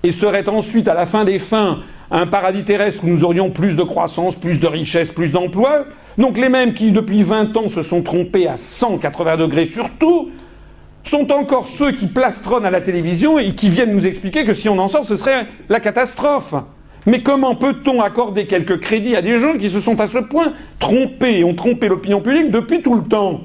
et 0.03 0.11
serait 0.11 0.47
ensuite, 0.49 0.87
à 0.87 0.93
la 0.93 1.05
fin 1.05 1.25
des 1.25 1.39
fins, 1.39 1.79
un 2.11 2.27
paradis 2.27 2.63
terrestre 2.63 3.03
où 3.03 3.07
nous 3.07 3.23
aurions 3.23 3.49
plus 3.49 3.75
de 3.75 3.83
croissance, 3.83 4.35
plus 4.35 4.59
de 4.59 4.67
richesse, 4.67 5.11
plus 5.11 5.31
d'emplois. 5.31 5.85
Donc 6.17 6.37
les 6.37 6.49
mêmes 6.49 6.73
qui, 6.73 6.91
depuis 6.91 7.23
20 7.23 7.55
ans, 7.57 7.69
se 7.69 7.81
sont 7.81 8.01
trompés 8.01 8.47
à 8.47 8.57
180 8.57 9.37
degrés 9.37 9.65
sur 9.65 9.89
tout, 9.99 10.29
sont 11.03 11.31
encore 11.31 11.67
ceux 11.67 11.91
qui 11.91 12.07
plastronnent 12.07 12.65
à 12.65 12.71
la 12.71 12.81
télévision 12.81 13.39
et 13.39 13.53
qui 13.55 13.69
viennent 13.69 13.93
nous 13.93 14.05
expliquer 14.05 14.43
que 14.45 14.53
si 14.53 14.69
on 14.69 14.77
en 14.79 14.87
sort, 14.87 15.05
ce 15.05 15.15
serait 15.15 15.47
la 15.69 15.79
catastrophe. 15.79 16.55
Mais 17.05 17.23
comment 17.23 17.55
peut-on 17.55 18.01
accorder 18.01 18.47
quelques 18.47 18.79
crédits 18.81 19.15
à 19.15 19.21
des 19.21 19.37
gens 19.37 19.57
qui 19.57 19.69
se 19.69 19.79
sont 19.79 19.99
à 20.01 20.07
ce 20.07 20.17
point 20.17 20.51
trompés 20.79 21.39
et 21.39 21.43
ont 21.45 21.53
trompé 21.53 21.87
l'opinion 21.87 22.21
publique 22.21 22.51
depuis 22.51 22.81
tout 22.81 22.95
le 22.95 23.03
temps? 23.03 23.41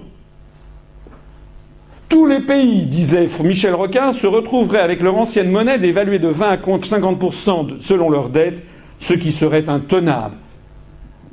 Tous 2.13 2.27
les 2.27 2.41
pays, 2.41 2.85
disait 2.85 3.27
Michel 3.43 3.75
Roquin, 3.75 4.13
se 4.13 4.27
retrouveraient 4.27 4.83
avec 4.83 5.01
leur 5.01 5.17
ancienne 5.17 5.51
monnaie 5.51 5.79
dévaluée 5.79 6.19
de 6.19 6.29
20 6.29 6.47
à 6.47 6.57
50% 6.57 7.81
selon 7.81 8.11
leur 8.11 8.29
dette, 8.29 8.63
ce 8.99 9.15
qui 9.15 9.33
serait 9.33 9.67
intenable. 9.71 10.35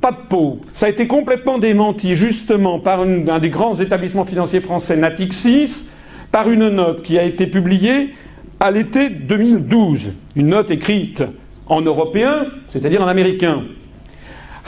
Pas 0.00 0.12
de 0.12 0.26
peau. 0.30 0.60
Ça 0.72 0.86
a 0.86 0.88
été 0.88 1.06
complètement 1.06 1.58
démenti 1.58 2.14
justement 2.14 2.78
par 2.78 3.02
un 3.02 3.38
des 3.38 3.50
grands 3.50 3.74
établissements 3.74 4.24
financiers 4.24 4.62
français, 4.62 4.96
Natixis, 4.96 5.90
par 6.32 6.48
une 6.48 6.70
note 6.70 7.02
qui 7.02 7.18
a 7.18 7.24
été 7.24 7.46
publiée 7.46 8.14
à 8.58 8.70
l'été 8.70 9.10
2012. 9.10 10.14
Une 10.34 10.48
note 10.48 10.70
écrite 10.70 11.22
en 11.66 11.82
européen, 11.82 12.46
c'est-à-dire 12.70 13.02
en 13.02 13.06
américain. 13.06 13.64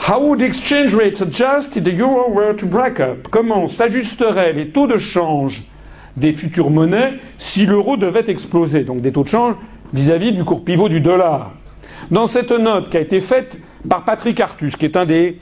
How 0.07 0.19
would 0.19 0.43
exchange 0.43 0.93
rates 0.93 1.21
adjust 1.21 1.75
if 1.75 1.83
the 1.83 1.99
euro 1.99 2.29
were 2.29 2.55
to 2.55 2.67
break 2.67 2.99
up? 2.99 3.29
Comment 3.31 3.65
s'ajusteraient 3.65 4.53
les 4.53 4.69
taux 4.69 4.85
de 4.85 4.99
change 4.99 5.63
des 6.17 6.33
futures 6.33 6.69
monnaies 6.69 7.13
si 7.37 7.65
l'euro 7.65 7.97
devait 7.97 8.29
exploser, 8.29 8.83
donc 8.83 9.01
des 9.01 9.11
taux 9.11 9.23
de 9.23 9.29
change 9.29 9.55
vis-à-vis 9.93 10.31
du 10.31 10.43
cours 10.43 10.63
pivot 10.63 10.89
du 10.89 11.01
dollar. 11.01 11.51
Dans 12.11 12.27
cette 12.27 12.51
note 12.51 12.89
qui 12.89 12.97
a 12.97 13.01
été 13.01 13.21
faite 13.21 13.59
par 13.87 14.05
Patrick 14.05 14.39
Artus, 14.39 14.75
qui 14.75 14.85
est 14.85 14.97
un 14.97 15.05
des 15.05 15.39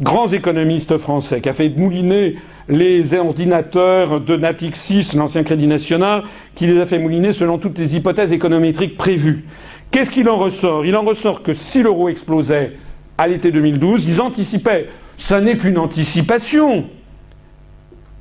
grands 0.00 0.28
économistes 0.28 0.98
français, 0.98 1.40
qui 1.40 1.48
a 1.48 1.52
fait 1.52 1.68
mouliner 1.70 2.36
les 2.68 3.14
ordinateurs 3.14 4.20
de 4.20 4.36
Natixis, 4.36 5.12
l'ancien 5.14 5.44
Crédit 5.44 5.66
National, 5.66 6.24
qui 6.54 6.66
les 6.66 6.80
a 6.80 6.86
fait 6.86 6.98
mouliner 6.98 7.32
selon 7.32 7.58
toutes 7.58 7.78
les 7.78 7.96
hypothèses 7.96 8.32
économétriques 8.32 8.96
prévues. 8.96 9.44
Qu'est-ce 9.90 10.10
qu'il 10.10 10.28
en 10.28 10.36
ressort? 10.36 10.84
Il 10.84 10.96
en 10.96 11.02
ressort 11.02 11.42
que 11.42 11.54
si 11.54 11.82
l'euro 11.82 12.08
explosait 12.08 12.72
à 13.18 13.28
l'été 13.28 13.50
2012, 13.52 14.06
ils 14.06 14.20
anticipaient. 14.20 14.88
Ça 15.16 15.40
n'est 15.40 15.56
qu'une 15.56 15.78
anticipation. 15.78 16.86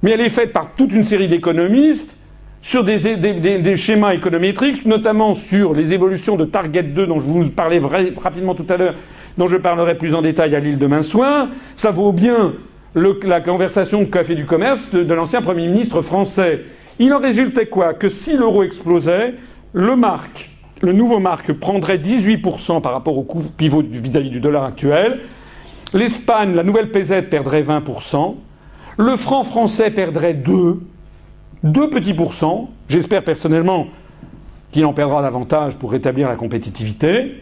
Mais 0.06 0.12
elle 0.12 0.22
est 0.22 0.30
faite 0.30 0.54
par 0.54 0.76
toute 0.76 0.94
une 0.94 1.04
série 1.04 1.28
d'économistes 1.28 2.16
sur 2.62 2.84
des, 2.84 3.76
schémas 3.76 4.14
économétriques, 4.14 4.86
notamment 4.86 5.34
sur 5.34 5.74
les 5.74 5.94
évolutions 5.94 6.36
de 6.36 6.46
Target 6.46 6.84
2 6.84 7.08
dont 7.08 7.20
je 7.20 7.26
vous 7.26 7.50
parlais 7.50 7.82
rapidement 8.16 8.54
tout 8.54 8.68
à 8.70 8.78
l'heure, 8.78 8.94
dont 9.40 9.48
je 9.48 9.58
parlerai 9.58 9.98
plus 9.98 10.14
en 10.14 10.22
détail 10.22 10.56
à 10.56 10.60
l'île 10.60 10.78
demain 10.78 11.02
soir. 11.02 11.48
Ça 11.76 11.90
vaut 11.90 12.12
bien 12.12 12.54
la 12.94 13.42
conversation 13.42 14.06
qu'a 14.06 14.24
fait 14.24 14.36
du 14.36 14.46
commerce 14.46 14.92
de, 14.92 15.12
l'ancien 15.12 15.42
Premier 15.42 15.66
ministre 15.66 16.04
français. 16.04 16.66
Il 17.00 17.12
en 17.12 17.18
résultait 17.18 17.66
quoi? 17.66 17.96
Que 17.96 18.08
si 18.08 18.38
l'euro 18.38 18.62
explosait, 18.62 19.34
le 19.74 19.96
le 20.84 20.94
nouveau 20.94 21.18
marque 21.18 21.52
prendrait 21.52 21.98
18% 21.98 22.80
par 22.80 22.92
rapport 22.92 23.18
au 23.18 23.24
coût 23.24 23.42
pivot 23.58 23.82
vis-à-vis 23.82 24.30
du 24.30 24.40
dollar 24.40 24.66
actuel. 24.66 25.22
L'Espagne, 25.96 26.54
la 26.54 26.62
nouvelle 26.62 26.92
PZ, 26.92 27.24
perdrait 27.28 27.64
20%. 27.64 28.36
Le 28.98 29.18
franc 29.18 29.44
français 29.44 29.92
perdrait 29.92 30.34
2, 30.34 30.82
2 31.64 31.90
petits 31.90 32.14
pourcents. 32.14 32.70
J'espère 32.88 33.24
personnellement 33.24 33.88
qu'il 34.72 34.86
en 34.86 34.94
perdra 34.94 35.22
davantage 35.22 35.76
pour 35.76 35.92
rétablir 35.92 36.30
la 36.30 36.36
compétitivité. 36.36 37.42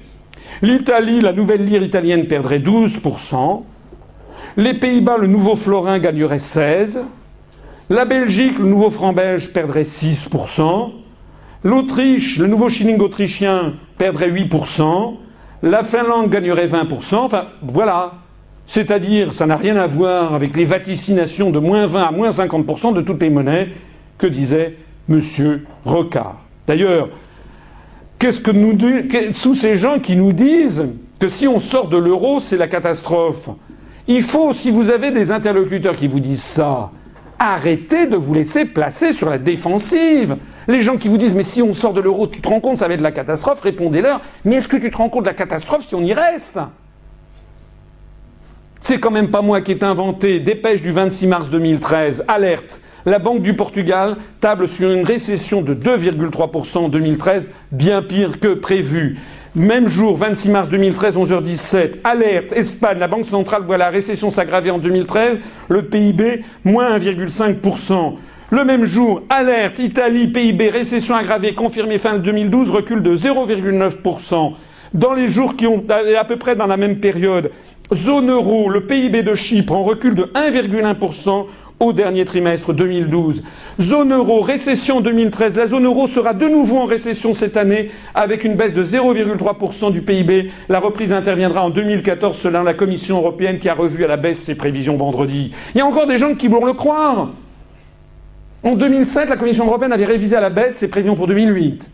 L'Italie, 0.61 1.21
la 1.21 1.33
nouvelle 1.33 1.63
lire 1.65 1.83
italienne 1.83 2.27
perdrait 2.27 2.59
12%. 2.59 3.63
Les 4.57 4.73
Pays-Bas, 4.73 5.17
le 5.17 5.27
nouveau 5.27 5.55
florin 5.55 5.99
gagnerait 5.99 6.37
16%. 6.37 6.99
La 7.89 8.05
Belgique, 8.05 8.59
le 8.59 8.67
nouveau 8.67 8.89
franc 8.89 9.13
belge 9.13 9.51
perdrait 9.51 9.83
6%. 9.83 10.91
L'Autriche, 11.63 12.37
le 12.39 12.47
nouveau 12.47 12.69
shilling 12.69 12.99
autrichien 12.99 13.73
perdrait 13.97 14.31
8%. 14.31 15.17
La 15.63 15.83
Finlande 15.83 16.29
gagnerait 16.29 16.67
20%. 16.67 17.15
Enfin, 17.17 17.47
voilà. 17.61 18.13
C'est-à-dire, 18.73 19.35
ça 19.35 19.45
n'a 19.45 19.55
rien 19.55 19.75
à 19.75 19.85
voir 19.85 20.33
avec 20.33 20.55
les 20.55 20.65
vaticinations 20.65 21.51
de 21.51 21.59
moins 21.59 21.85
20 21.85 22.01
à 22.05 22.09
moins 22.09 22.31
50% 22.31 22.95
de 22.95 23.01
toutes 23.01 23.21
les 23.21 23.29
monnaies 23.29 23.69
que 24.17 24.25
disait 24.25 24.77
M. 25.07 25.21
Rocard. 25.85 26.41
D'ailleurs, 26.65 27.09
qu'est-ce 28.17 28.41
que 28.41 28.49
nous 28.49 28.75
sous 29.33 29.53
ces 29.53 29.75
gens 29.75 29.99
qui 29.99 30.15
nous 30.15 30.33
disent 30.33 30.89
que 31.19 31.27
si 31.27 31.47
on 31.47 31.59
sort 31.59 31.87
de 31.87 31.97
l'euro, 31.97 32.39
c'est 32.39 32.57
la 32.57 32.67
catastrophe? 32.67 33.49
Il 34.07 34.23
faut, 34.23 34.53
si 34.53 34.71
vous 34.71 34.89
avez 34.89 35.11
des 35.11 35.29
interlocuteurs 35.29 35.95
qui 35.95 36.07
vous 36.07 36.19
disent 36.19 36.41
ça, 36.41 36.89
arrêtez 37.37 38.07
de 38.07 38.15
vous 38.15 38.33
laisser 38.33 38.65
placer 38.65 39.13
sur 39.13 39.29
la 39.29 39.37
défensive. 39.37 40.35
Les 40.67 40.81
gens 40.81 40.97
qui 40.97 41.09
vous 41.09 41.19
disent 41.19 41.35
mais 41.35 41.43
si 41.43 41.61
on 41.61 41.75
sort 41.75 41.93
de 41.93 42.01
l'euro, 42.01 42.25
tu 42.25 42.41
te 42.41 42.49
rends 42.49 42.59
compte, 42.59 42.79
ça 42.79 42.87
va 42.87 42.95
être 42.95 43.01
la 43.01 43.11
catastrophe, 43.11 43.61
répondez-leur 43.61 44.19
mais 44.45 44.55
est-ce 44.55 44.67
que 44.67 44.77
tu 44.77 44.89
te 44.89 44.97
rends 44.97 45.09
compte 45.09 45.25
de 45.25 45.29
la 45.29 45.35
catastrophe 45.35 45.85
si 45.85 45.93
on 45.93 46.01
y 46.01 46.13
reste? 46.13 46.57
C'est 48.85 48.99
quand 48.99 49.11
même 49.11 49.31
pas 49.31 49.41
moi 49.41 49.61
qui 49.61 49.71
ai 49.71 49.81
inventé, 49.85 50.41
dépêche 50.41 50.81
du 50.81 50.91
26 50.91 51.27
mars 51.27 51.49
2013, 51.49 52.25
alerte. 52.27 52.81
La 53.05 53.17
Banque 53.17 53.41
du 53.41 53.55
Portugal 53.55 54.17
table 54.41 54.67
sur 54.67 54.91
une 54.91 55.05
récession 55.05 55.61
de 55.61 55.73
2,3% 55.73 56.77
en 56.79 56.89
2013, 56.89 57.49
bien 57.71 58.01
pire 58.01 58.41
que 58.41 58.53
prévu. 58.53 59.19
Même 59.55 59.87
jour, 59.87 60.17
26 60.17 60.49
mars 60.49 60.67
2013, 60.67 61.17
11h17, 61.17 61.91
alerte, 62.03 62.51
Espagne, 62.51 62.99
la 62.99 63.07
Banque 63.07 63.23
centrale 63.23 63.63
voit 63.63 63.77
la 63.77 63.89
récession 63.89 64.29
s'aggraver 64.29 64.69
en 64.69 64.79
2013, 64.79 65.37
le 65.69 65.83
PIB, 65.83 66.43
moins 66.65 66.97
1,5%. 66.97 68.15
Le 68.49 68.65
même 68.65 68.83
jour, 68.83 69.21
alerte, 69.29 69.79
Italie, 69.79 70.27
PIB, 70.27 70.67
récession 70.67 71.15
aggravée, 71.15 71.53
confirmée 71.53 71.99
fin 71.99 72.17
2012, 72.17 72.69
recul 72.69 73.01
de 73.01 73.15
0,9%. 73.15 74.55
Dans 74.93 75.13
les 75.13 75.27
jours 75.27 75.55
qui 75.55 75.65
ont, 75.65 75.83
à 75.89 76.23
peu 76.23 76.35
près 76.35 76.55
dans 76.55 76.67
la 76.67 76.77
même 76.77 76.99
période, 76.99 77.49
zone 77.93 78.29
euro, 78.29 78.69
le 78.69 78.85
PIB 78.85 79.23
de 79.23 79.35
Chypre 79.35 79.73
en 79.73 79.83
recul 79.83 80.15
de 80.15 80.23
1,1%, 80.23 81.45
au 81.79 81.93
dernier 81.93 82.25
trimestre 82.25 82.73
2012. 82.73 83.43
Zone 83.81 84.13
euro, 84.13 84.41
récession 84.41 85.01
2013. 85.01 85.57
La 85.57 85.67
zone 85.67 85.85
euro 85.85 86.07
sera 86.07 86.33
de 86.33 86.47
nouveau 86.47 86.77
en 86.77 86.85
récession 86.85 87.33
cette 87.33 87.57
année 87.57 87.91
avec 88.15 88.43
une 88.43 88.55
baisse 88.55 88.73
de 88.73 88.83
0,3% 88.83 89.91
du 89.91 90.01
PIB. 90.01 90.51
La 90.69 90.79
reprise 90.79 91.13
interviendra 91.13 91.63
en 91.63 91.69
2014 91.69 92.37
selon 92.37 92.63
la 92.63 92.73
Commission 92.73 93.17
européenne 93.17 93.59
qui 93.59 93.69
a 93.69 93.73
revu 93.73 94.03
à 94.05 94.07
la 94.07 94.17
baisse 94.17 94.39
ses 94.39 94.55
prévisions 94.55 94.95
vendredi. 94.95 95.51
Il 95.75 95.79
y 95.79 95.81
a 95.81 95.85
encore 95.85 96.07
des 96.07 96.17
gens 96.17 96.35
qui 96.35 96.47
vont 96.47 96.65
le 96.65 96.73
croire. 96.73 97.31
En 98.63 98.75
2007, 98.75 99.29
la 99.29 99.35
Commission 99.35 99.65
européenne 99.65 99.91
avait 99.91 100.05
révisé 100.05 100.37
à 100.37 100.41
la 100.41 100.49
baisse 100.49 100.77
ses 100.77 100.87
prévisions 100.87 101.15
pour 101.15 101.27
2008. 101.27 101.91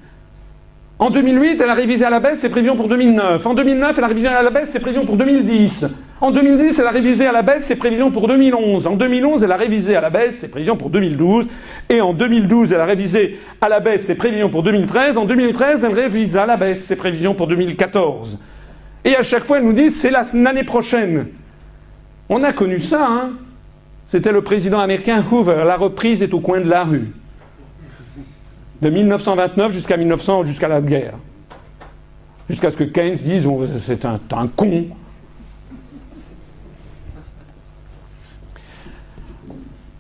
En 1.02 1.10
2008, 1.12 1.62
elle 1.62 1.70
a 1.70 1.74
révisé 1.74 2.04
à 2.04 2.10
la 2.10 2.20
baisse 2.20 2.42
ses 2.42 2.50
prévisions 2.50 2.76
pour 2.76 2.90
2009. 2.90 3.46
En 3.46 3.54
2009, 3.54 3.98
elle 3.98 4.04
a 4.04 4.08
révisé 4.08 4.28
à 4.28 4.44
la 4.44 4.50
baisse 4.50 4.70
ses 4.70 4.82
prévisions 4.82 5.06
pour 5.06 5.16
2010. 5.16 5.86
En 6.20 6.32
2010, 6.32 6.78
elle 6.78 6.88
a 6.88 6.92
révisé 6.92 7.26
à 7.26 7.32
la 7.32 7.42
baisse 7.42 7.64
ses 7.64 7.78
prévisions 7.78 8.12
pour 8.12 8.28
2011. 8.28 8.86
En 8.86 8.98
2011, 8.98 9.42
elle 9.44 9.52
a 9.54 9.56
révisé 9.56 9.96
à 9.96 10.02
la 10.02 10.10
baisse 10.10 10.40
ses 10.40 10.50
prévisions 10.50 10.76
pour 10.76 10.90
2012. 10.90 11.48
Et 11.88 12.02
en 12.02 12.12
2012, 12.12 12.74
elle 12.74 12.82
a 12.82 12.86
révisé 12.86 13.40
à 13.62 13.70
la 13.70 13.80
baisse 13.80 14.06
ses 14.06 14.16
prévisions 14.16 14.50
pour 14.50 14.62
2013. 14.62 15.18
En 15.18 15.24
2013, 15.24 15.86
elle 15.86 15.94
révise 15.94 16.36
à 16.36 16.46
la 16.46 16.58
baisse 16.58 16.84
ses 16.84 16.98
prévisions 16.98 17.34
pour 17.34 17.48
2014. 17.48 18.38
Et 19.06 19.16
à 19.16 19.24
chaque 19.24 19.46
fois, 19.46 19.60
elle 19.60 19.64
nous 19.64 19.72
dit 19.74 19.92
c'est 19.92 20.12
l'année 20.12 20.66
prochaine. 20.66 21.28
On 22.28 22.44
a 22.44 22.52
connu 22.52 22.82
ça, 22.82 23.08
hein 23.10 23.32
C'était 24.06 24.34
le 24.34 24.42
président 24.42 24.82
américain 24.82 25.24
Hoover. 25.32 25.64
La 25.66 25.78
reprise 25.78 26.22
est 26.22 26.34
au 26.34 26.42
coin 26.42 26.60
de 26.60 26.70
la 26.70 26.84
rue 26.84 27.14
de 28.82 28.90
1929 28.90 29.72
jusqu'à 29.72 29.98
1900, 29.98 30.46
jusqu'à 30.46 30.68
la 30.68 30.82
guerre. 30.82 31.14
Jusqu'à 32.50 32.72
ce 32.72 32.78
que 32.78 32.84
Keynes 32.84 33.18
dise 33.24 33.48
c'est 33.78 34.06
un, 34.06 34.18
con. 34.56 34.86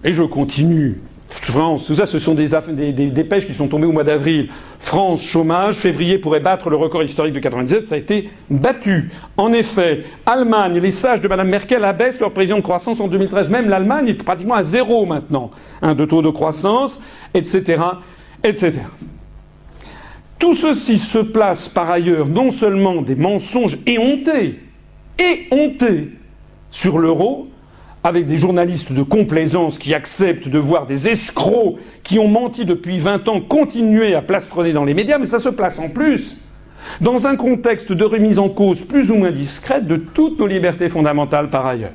Et 0.03 0.13
je 0.13 0.23
continue. 0.23 1.01
France, 1.27 1.85
tout 1.85 1.93
ça, 1.93 2.07
ce 2.07 2.17
sont 2.17 2.33
des, 2.33 2.47
des, 2.91 3.11
dépêches 3.11 3.45
qui 3.45 3.53
sont 3.53 3.67
tombées 3.67 3.85
au 3.85 3.91
mois 3.91 4.03
d'avril. 4.03 4.49
France, 4.79 5.21
chômage, 5.23 5.75
février 5.75 6.17
pourrait 6.17 6.39
battre 6.39 6.71
le 6.71 6.75
record 6.75 7.03
historique 7.03 7.35
de 7.35 7.39
97, 7.39 7.85
ça 7.85 7.95
a 7.95 7.97
été 7.99 8.31
battu. 8.49 9.11
En 9.37 9.53
effet, 9.53 10.05
Allemagne, 10.25 10.79
les 10.79 10.89
sages 10.89 11.21
de 11.21 11.27
Mme 11.27 11.49
Merkel 11.49 11.85
abaissent 11.85 12.19
leur 12.19 12.31
prévision 12.31 12.57
de 12.57 12.63
croissance 12.63 12.99
en 12.99 13.07
2013. 13.07 13.49
Même 13.49 13.69
l'Allemagne 13.69 14.07
est 14.07 14.23
pratiquement 14.23 14.55
à 14.55 14.63
zéro 14.63 15.05
maintenant, 15.05 15.51
de 15.83 16.05
taux 16.05 16.23
de 16.23 16.31
croissance, 16.31 16.99
etc 17.35 17.77
etc. 18.43 18.73
Tout 20.37 20.53
ceci 20.53 20.99
se 20.99 21.19
place 21.19 21.67
par 21.67 21.91
ailleurs 21.91 22.27
non 22.27 22.49
seulement 22.51 23.01
des 23.01 23.15
mensonges 23.15 23.77
éhontés, 23.85 24.59
éhontés 25.17 26.11
sur 26.71 26.97
l'euro, 26.97 27.47
avec 28.03 28.25
des 28.25 28.37
journalistes 28.37 28.93
de 28.93 29.03
complaisance 29.03 29.77
qui 29.77 29.93
acceptent 29.93 30.47
de 30.47 30.57
voir 30.57 30.85
des 30.85 31.09
escrocs 31.09 31.77
qui 32.03 32.17
ont 32.17 32.29
menti 32.29 32.63
depuis 32.63 32.97
20 32.97 33.27
ans 33.27 33.41
continuer 33.41 34.15
à 34.15 34.21
plastronner 34.21 34.71
dans 34.71 34.85
les 34.85 34.93
médias, 34.93 35.17
mais 35.17 35.25
ça 35.25 35.39
se 35.39 35.49
place 35.49 35.79
en 35.79 35.89
plus 35.89 36.37
dans 37.01 37.27
un 37.27 37.35
contexte 37.35 37.91
de 37.91 38.03
remise 38.05 38.39
en 38.39 38.49
cause 38.49 38.83
plus 38.83 39.11
ou 39.11 39.15
moins 39.15 39.31
discrète 39.31 39.85
de 39.85 39.97
toutes 39.97 40.39
nos 40.39 40.47
libertés 40.47 40.87
fondamentales 40.87 41.49
par 41.49 41.65
ailleurs. 41.65 41.91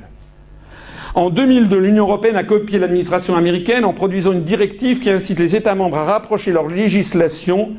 En 1.15 1.29
2002, 1.29 1.77
l'Union 1.77 2.03
européenne 2.03 2.35
a 2.35 2.43
copié 2.43 2.77
l'administration 2.77 3.37
américaine 3.37 3.85
en 3.85 3.93
produisant 3.93 4.33
une 4.33 4.43
directive 4.43 4.99
qui 4.99 5.09
incite 5.09 5.39
les 5.39 5.55
États 5.55 5.73
membres 5.73 5.97
à 5.97 6.03
rapprocher 6.03 6.51
leur 6.51 6.67
législation 6.67 7.71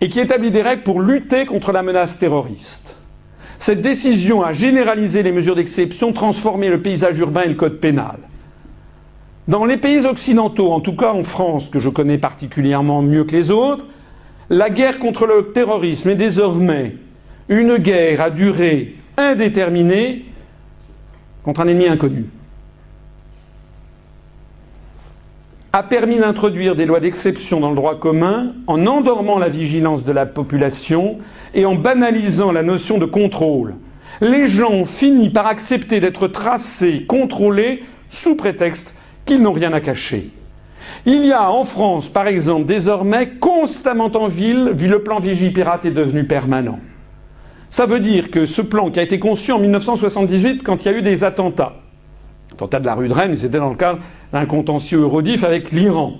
et 0.00 0.08
qui 0.08 0.20
établit 0.20 0.52
des 0.52 0.62
règles 0.62 0.84
pour 0.84 1.00
lutter 1.00 1.46
contre 1.46 1.72
la 1.72 1.82
menace 1.82 2.16
terroriste. 2.20 2.96
Cette 3.58 3.80
décision 3.80 4.44
a 4.44 4.52
généralisé 4.52 5.24
les 5.24 5.32
mesures 5.32 5.56
d'exception, 5.56 6.12
transformé 6.12 6.68
le 6.68 6.80
paysage 6.80 7.18
urbain 7.18 7.42
et 7.42 7.48
le 7.48 7.54
code 7.54 7.80
pénal. 7.80 8.18
Dans 9.48 9.64
les 9.64 9.78
pays 9.78 10.06
occidentaux, 10.06 10.70
en 10.70 10.78
tout 10.78 10.94
cas 10.94 11.12
en 11.12 11.24
France, 11.24 11.68
que 11.70 11.80
je 11.80 11.88
connais 11.88 12.18
particulièrement 12.18 13.02
mieux 13.02 13.24
que 13.24 13.34
les 13.34 13.50
autres, 13.50 13.86
la 14.48 14.70
guerre 14.70 15.00
contre 15.00 15.26
le 15.26 15.50
terrorisme 15.52 16.10
est 16.10 16.14
désormais 16.14 16.94
une 17.48 17.78
guerre 17.78 18.20
à 18.20 18.30
durée 18.30 18.94
indéterminée 19.16 20.26
contre 21.42 21.62
un 21.62 21.66
ennemi 21.66 21.88
inconnu. 21.88 22.26
A 25.76 25.82
permis 25.82 26.18
d'introduire 26.18 26.74
des 26.74 26.86
lois 26.86 27.00
d'exception 27.00 27.60
dans 27.60 27.68
le 27.68 27.76
droit 27.76 27.98
commun 27.98 28.54
en 28.66 28.86
endormant 28.86 29.38
la 29.38 29.50
vigilance 29.50 30.04
de 30.04 30.12
la 30.12 30.24
population 30.24 31.18
et 31.52 31.66
en 31.66 31.74
banalisant 31.74 32.50
la 32.50 32.62
notion 32.62 32.96
de 32.96 33.04
contrôle. 33.04 33.74
Les 34.22 34.46
gens 34.46 34.70
ont 34.70 34.86
fini 34.86 35.28
par 35.28 35.46
accepter 35.46 36.00
d'être 36.00 36.28
tracés, 36.28 37.04
contrôlés, 37.06 37.84
sous 38.08 38.36
prétexte 38.36 38.96
qu'ils 39.26 39.42
n'ont 39.42 39.52
rien 39.52 39.74
à 39.74 39.82
cacher. 39.82 40.30
Il 41.04 41.26
y 41.26 41.32
a 41.32 41.50
en 41.50 41.64
France, 41.64 42.08
par 42.08 42.26
exemple, 42.26 42.64
désormais 42.64 43.32
constamment 43.38 44.10
en 44.14 44.28
ville, 44.28 44.70
vu 44.74 44.88
le 44.88 45.02
plan 45.02 45.20
Vigipirate 45.20 45.84
est 45.84 45.90
devenu 45.90 46.24
permanent. 46.24 46.78
Ça 47.68 47.84
veut 47.84 48.00
dire 48.00 48.30
que 48.30 48.46
ce 48.46 48.62
plan 48.62 48.90
qui 48.90 48.98
a 48.98 49.02
été 49.02 49.18
conçu 49.18 49.52
en 49.52 49.58
1978 49.58 50.62
quand 50.62 50.84
il 50.84 50.90
y 50.90 50.94
a 50.94 50.96
eu 50.96 51.02
des 51.02 51.22
attentats, 51.22 51.82
attentat 52.56 52.80
de 52.80 52.86
la 52.86 52.94
rue 52.94 53.08
de 53.08 53.12
Rennes, 53.12 53.36
c'était 53.36 53.58
dans 53.58 53.68
le 53.68 53.76
cadre 53.76 53.98
d'un 54.32 54.46
contentieux 54.46 55.00
eurodif 55.00 55.44
avec 55.44 55.72
l'Iran. 55.72 56.14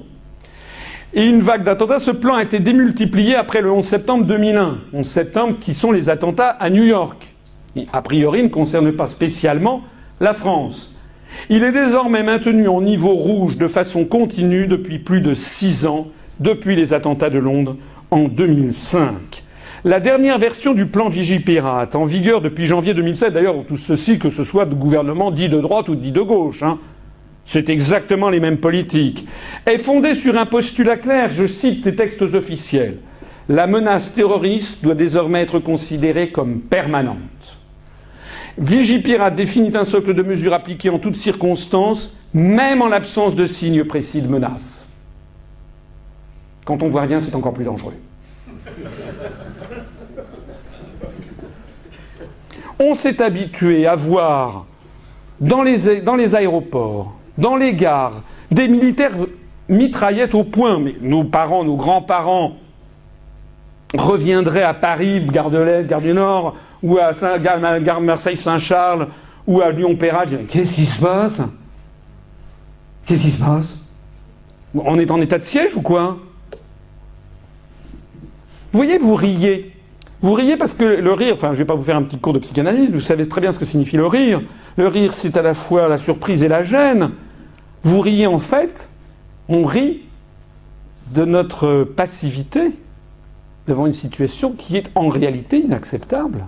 Et 1.15 1.23
une 1.23 1.41
vague 1.41 1.65
d'attentats, 1.65 1.99
ce 1.99 2.11
plan 2.11 2.35
a 2.35 2.43
été 2.43 2.61
démultiplié 2.61 3.35
après 3.37 3.63
le 3.63 3.73
11 3.73 3.83
septembre 3.83 4.25
2001. 4.27 4.79
11 4.93 5.07
septembre 5.07 5.57
qui 5.59 5.73
sont 5.73 5.93
les 5.93 6.11
attentats 6.11 6.51
à 6.51 6.69
New 6.69 6.85
York. 6.85 7.33
a 7.91 8.03
priori 8.03 8.43
ne 8.43 8.49
concerne 8.49 8.93
pas 8.93 9.07
spécialement 9.07 9.83
la 10.21 10.35
France. 10.35 10.95
Il 11.49 11.65
est 11.65 11.73
désormais 11.73 12.23
maintenu 12.23 12.69
en 12.69 12.83
niveau 12.83 13.15
rouge 13.15 13.57
de 13.57 13.67
façon 13.67 14.05
continue 14.05 14.67
depuis 14.67 14.99
plus 14.99 15.23
de 15.23 15.33
six 15.33 15.87
ans, 15.87 16.09
depuis 16.39 16.77
les 16.77 16.93
attentats 16.93 17.31
de 17.31 17.39
Londres 17.39 17.77
en 18.11 18.29
2005. 18.29 19.43
La 19.87 20.01
dernière 20.01 20.41
version 20.41 20.75
du 20.75 20.87
plan 20.87 21.09
Vigipirate, 21.09 21.95
en 21.95 22.07
vigueur 22.07 22.41
depuis 22.41 22.67
janvier 22.67 22.93
2007, 22.93 23.33
d'ailleurs 23.33 23.65
tout 23.69 23.77
ceci 23.77 24.19
que 24.19 24.31
ce 24.31 24.43
soit 24.43 24.67
de 24.67 24.75
gouvernement 24.75 25.31
dit 25.31 25.49
de 25.49 25.61
droite 25.61 25.89
ou 25.89 25.95
dit 25.95 26.11
de 26.11 26.23
gauche, 26.23 26.65
hein, 26.65 26.81
c'est 27.45 27.69
exactement 27.69 28.29
les 28.29 28.41
mêmes 28.41 28.59
politiques, 28.59 29.29
est 29.65 29.79
fondée 29.79 30.17
sur 30.17 30.37
un 30.37 30.45
postulat 30.45 30.97
clair, 30.97 31.31
je 31.31 31.47
cite 31.47 31.87
les 31.87 31.95
textes 31.95 32.23
officiels. 32.23 32.99
La 33.49 33.69
menace 33.69 34.13
terroriste 34.13 34.83
doit 34.83 34.97
désormais 34.97 35.43
être 35.43 35.61
considérée 35.61 36.33
comme 36.33 36.63
permanente. 36.63 37.57
Vigipirate 38.59 39.37
définit 39.37 39.77
un 39.77 39.85
socle 39.85 40.15
de 40.15 40.23
mesures 40.23 40.53
appliquées 40.53 40.91
en 40.91 40.99
toutes 40.99 41.15
circonstances, 41.15 42.17
même 42.35 42.83
en 42.83 42.89
l'absence 42.89 43.37
de 43.37 43.45
signes 43.45 43.85
précis 43.85 44.21
de 44.21 44.27
menace. 44.27 44.89
Quand 46.65 46.83
on 46.83 46.89
voit 46.89 47.03
rien, 47.03 47.21
c'est 47.21 47.37
encore 47.37 47.55
plus 47.55 47.65
dangereux. 47.65 47.95
On 52.79 52.95
s'est 52.95 53.23
habitué 53.23 53.87
à 53.87 53.97
voir 53.97 54.67
dans 55.41 55.63
les, 55.63 56.35
aéroports, 56.35 57.15
dans 57.39 57.57
les 57.57 57.75
gares, 57.75 58.23
des 58.51 58.69
militaires 58.69 59.13
mitraillettes 59.69 60.35
au 60.35 60.45
point. 60.45 60.79
Mais 60.79 60.95
nos 61.01 61.25
parents, 61.25 61.65
nos 61.65 61.77
grands-parents 61.77 62.57
reviendraient 63.97 64.63
à 64.63 64.75
Paris, 64.75 65.21
gare 65.21 65.51
de 65.51 65.59
l'Est, 65.59 65.87
gare 65.87 66.01
du 66.01 66.13
Nord, 66.13 66.57
ou 66.83 66.99
à 66.99 67.13
gare, 67.39 68.01
Marseille-Saint-Charles, 68.01 69.09
ou 69.47 69.61
à 69.61 69.71
Lyon-Perrat, 69.71 70.25
qu'est-ce 70.51 70.75
qui 70.75 70.87
se 70.87 71.01
passe? 71.01 71.41
Qu'est-ce 73.07 73.23
qui 73.23 73.31
se 73.31 73.41
passe? 73.41 73.77
On 74.75 74.99
est 74.99 75.11
en 75.11 75.21
état 75.21 75.39
de 75.39 75.43
siège 75.43 75.77
ou 75.77 75.83
quoi? 75.83 76.19
Vous 78.73 78.79
voyez, 78.79 78.99
vous 78.99 79.15
riez. 79.15 79.76
Vous 80.23 80.33
riez 80.33 80.57
parce 80.57 80.73
que 80.73 80.85
le 80.85 81.13
rire, 81.13 81.35
enfin 81.35 81.49
je 81.49 81.53
ne 81.53 81.59
vais 81.59 81.65
pas 81.65 81.75
vous 81.75 81.85
faire 81.85 81.97
un 81.97 82.03
petit 82.03 82.19
cours 82.19 82.33
de 82.33 82.39
psychanalyse, 82.39 82.91
vous 82.91 83.01
savez 83.01 83.29
très 83.29 83.41
bien 83.41 83.53
ce 83.53 83.59
que 83.59 83.65
signifie 83.65 83.97
le 83.97 84.07
rire. 84.07 84.43
Le 84.77 84.87
rire, 84.87 85.13
c'est 85.13 85.37
à 85.37 85.43
la 85.43 85.55
fois 85.55 85.89
la 85.89 85.99
surprise 85.99 86.43
et 86.43 86.49
la 86.49 86.63
gêne. 86.63 87.11
Vous 87.83 88.01
riez 88.01 88.27
en 88.27 88.39
fait, 88.39 88.91
on 89.49 89.65
rit 89.65 90.03
de 91.13 91.25
notre 91.25 91.85
passivité 91.85 92.73
devant 93.67 93.87
une 93.87 93.95
situation 93.95 94.53
qui 94.53 94.77
est 94.77 94.91
en 94.95 95.09
réalité 95.09 95.59
inacceptable. 95.59 96.47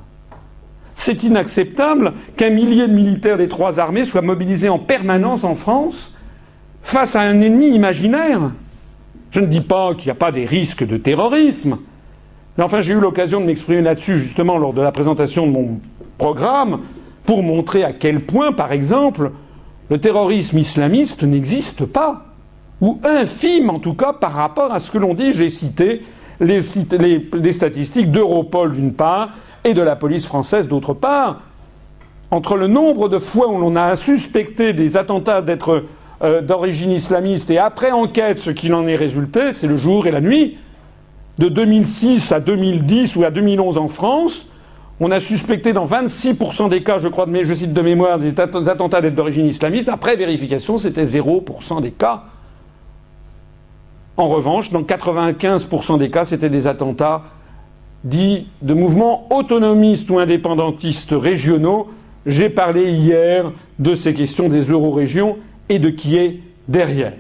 C'est 0.95 1.23
inacceptable 1.23 2.15
qu'un 2.37 2.51
millier 2.51 2.89
de 2.89 2.93
militaires 2.93 3.37
des 3.37 3.49
trois 3.49 3.79
armées 3.79 4.05
soient 4.05 4.23
mobilisés 4.23 4.69
en 4.69 4.79
permanence 4.79 5.45
en 5.45 5.55
France 5.55 6.13
face 6.83 7.15
à 7.17 7.21
un 7.21 7.41
ennemi 7.41 7.69
imaginaire. 7.69 8.51
Je 9.31 9.41
ne 9.41 9.47
dis 9.47 9.61
pas 9.61 9.95
qu'il 9.95 10.07
n'y 10.07 10.13
a 10.13 10.17
pas 10.17 10.33
des 10.33 10.47
risques 10.47 10.85
de 10.85 10.97
terrorisme, 10.97 11.79
mais 12.59 12.65
enfin 12.65 12.81
j'ai 12.81 12.93
eu 12.93 13.01
l'occasion 13.01 13.41
de 13.41 13.47
m'exprimer 13.47 13.81
là-dessus 13.81 14.19
justement 14.19 14.59
lors 14.59 14.75
de 14.75 14.83
la 14.83 14.93
présentation 14.93 15.47
de 15.47 15.53
mon 15.53 15.81
programme 16.19 16.81
pour 17.25 17.43
montrer 17.43 17.85
à 17.85 17.93
quel 17.93 18.21
point, 18.21 18.53
par 18.53 18.73
exemple, 18.73 19.33
le 19.91 19.99
terrorisme 19.99 20.59
islamiste 20.59 21.23
n'existe 21.23 21.87
pas, 21.87 22.25
ou 22.81 22.99
infime 23.05 23.71
en 23.71 23.79
tout 23.79 23.95
cas 23.95 24.13
par 24.13 24.33
rapport 24.33 24.73
à 24.73 24.81
ce 24.81 24.91
que 24.91 24.99
l'on 24.99 25.15
dit, 25.15 25.33
j'ai 25.33 25.51
cité 25.51 26.03
les, 26.41 26.63
statistiques 27.53 28.11
d'Europol 28.11 28.73
d'une 28.73 28.93
part, 28.93 29.31
et 29.63 29.75
de 29.75 29.83
la 29.83 29.95
police 29.95 30.27
française 30.27 30.69
d'autre 30.69 30.95
part. 30.95 31.43
Entre 32.31 32.57
le 32.57 32.67
nombre 32.67 33.09
de 33.09 33.19
fois 33.19 33.49
où 33.49 33.59
l'on 33.59 33.77
a 33.77 33.95
suspecté 33.95 34.73
des 34.73 34.97
attentats 34.97 35.43
d'être 35.43 35.85
euh, 36.23 36.41
d'origine 36.41 36.91
islamiste 36.91 37.51
et 37.51 37.59
après 37.59 37.91
enquête 37.91 38.39
ce 38.39 38.51
qu'il 38.51 38.75
en 38.75 38.87
est 38.87 38.97
résulté, 38.97 39.53
c'est 39.53 39.67
le 39.67 39.77
jour 39.77 40.07
et 40.07 40.11
la 40.11 40.21
nuit. 40.21 40.57
De 41.39 41.49
2006 41.49 42.33
à 42.33 42.41
2010 42.41 43.17
ou 43.17 43.25
à 43.25 43.31
2011 43.31 43.79
en 43.79 43.89
France, 43.89 44.49
on 45.01 45.13
a 45.13 45.21
suspecté 45.21 45.73
dans 45.73 45.87
26% 45.87 46.69
des 46.69 46.83
cas, 46.83 46.99
je 46.99 47.55
cite 47.55 47.73
de 47.73 47.81
mémoire, 47.81 48.19
des 48.19 48.35
attentats 48.39 49.01
d'être 49.01 49.15
d'origine 49.15 49.47
islamiste. 49.47 49.89
Après 49.89 50.17
vérification, 50.17 50.79
c'était 50.79 51.05
0% 51.05 51.81
des 51.81 51.93
cas. 51.93 52.25
En 54.17 54.27
revanche, 54.27 54.73
dans 54.73 54.83
95% 54.83 55.99
des 55.99 56.11
cas, 56.11 56.25
c'était 56.25 56.51
des 56.51 56.67
attentats 56.67 57.23
dit 58.03 58.49
de 58.63 58.75
mouvements 58.75 59.33
autonomistes 59.33 60.11
ou 60.11 60.19
indépendantistes 60.19 61.15
régionaux. 61.17 61.89
J'ai 62.27 62.49
parlé 62.49 62.91
hier 62.93 63.53
de 63.79 63.95
ces 63.95 64.15
questions 64.15 64.49
des 64.49 64.63
eurorégions 64.63 65.37
et 65.69 65.79
de 65.79 65.91
qui 65.91 66.17
est 66.17 66.41
derrière. 66.67 67.13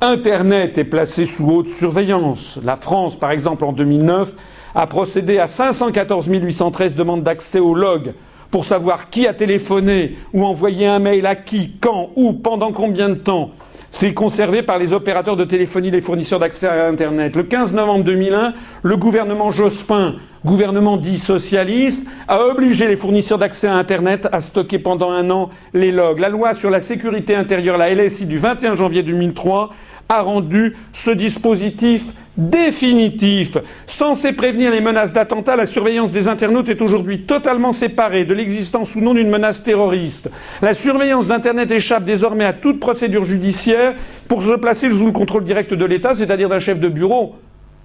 Internet 0.00 0.76
est 0.76 0.84
placé 0.84 1.24
sous 1.24 1.48
haute 1.50 1.68
surveillance. 1.68 2.58
La 2.62 2.76
France, 2.76 3.16
par 3.16 3.30
exemple, 3.30 3.64
en 3.64 3.72
2009, 3.72 4.34
a 4.74 4.86
procédé 4.86 5.38
à 5.38 5.46
514 5.46 6.28
813 6.28 6.96
demandes 6.96 7.22
d'accès 7.22 7.60
au 7.60 7.74
log 7.74 8.12
pour 8.50 8.64
savoir 8.64 9.08
qui 9.08 9.26
a 9.26 9.32
téléphoné 9.32 10.18
ou 10.34 10.44
envoyé 10.44 10.86
un 10.86 10.98
mail 10.98 11.24
à 11.24 11.34
qui, 11.34 11.72
quand, 11.80 12.10
où, 12.14 12.34
pendant 12.34 12.72
combien 12.72 13.08
de 13.08 13.14
temps, 13.14 13.50
c'est 13.90 14.12
conservé 14.12 14.62
par 14.62 14.78
les 14.78 14.92
opérateurs 14.92 15.36
de 15.36 15.44
téléphonie, 15.44 15.90
les 15.90 16.02
fournisseurs 16.02 16.40
d'accès 16.40 16.66
à 16.66 16.86
Internet. 16.86 17.34
Le 17.34 17.44
15 17.44 17.72
novembre 17.72 18.04
2001, 18.04 18.52
le 18.82 18.96
gouvernement 18.96 19.50
Jospin, 19.50 20.16
gouvernement 20.44 20.98
dit 20.98 21.18
socialiste, 21.18 22.06
a 22.28 22.44
obligé 22.44 22.86
les 22.86 22.96
fournisseurs 22.96 23.38
d'accès 23.38 23.68
à 23.68 23.74
Internet 23.74 24.28
à 24.30 24.40
stocker 24.40 24.78
pendant 24.78 25.10
un 25.10 25.30
an 25.30 25.50
les 25.72 25.92
logs. 25.92 26.18
La 26.18 26.28
loi 26.28 26.52
sur 26.52 26.68
la 26.68 26.80
sécurité 26.80 27.34
intérieure, 27.34 27.78
la 27.78 27.94
LSI 27.94 28.26
du 28.26 28.36
21 28.36 28.74
janvier 28.74 29.02
2003, 29.02 29.70
a 30.08 30.22
rendu 30.22 30.76
ce 30.92 31.10
dispositif 31.10 32.04
définitif. 32.36 33.56
Censé 33.86 34.32
prévenir 34.32 34.70
les 34.70 34.80
menaces 34.80 35.12
d'attentat, 35.12 35.56
la 35.56 35.66
surveillance 35.66 36.12
des 36.12 36.28
internautes 36.28 36.68
est 36.68 36.82
aujourd'hui 36.82 37.22
totalement 37.22 37.72
séparée 37.72 38.24
de 38.24 38.34
l'existence 38.34 38.94
ou 38.94 39.00
non 39.00 39.14
d'une 39.14 39.30
menace 39.30 39.62
terroriste. 39.62 40.30
La 40.60 40.74
surveillance 40.74 41.28
d'Internet 41.28 41.70
échappe 41.70 42.04
désormais 42.04 42.44
à 42.44 42.52
toute 42.52 42.78
procédure 42.78 43.24
judiciaire 43.24 43.94
pour 44.28 44.42
se 44.42 44.56
placer 44.56 44.90
sous 44.90 45.06
le 45.06 45.12
contrôle 45.12 45.44
direct 45.44 45.72
de 45.72 45.84
l'État, 45.84 46.14
c'est-à-dire 46.14 46.48
d'un 46.48 46.58
chef 46.58 46.78
de 46.78 46.88
bureau 46.88 47.36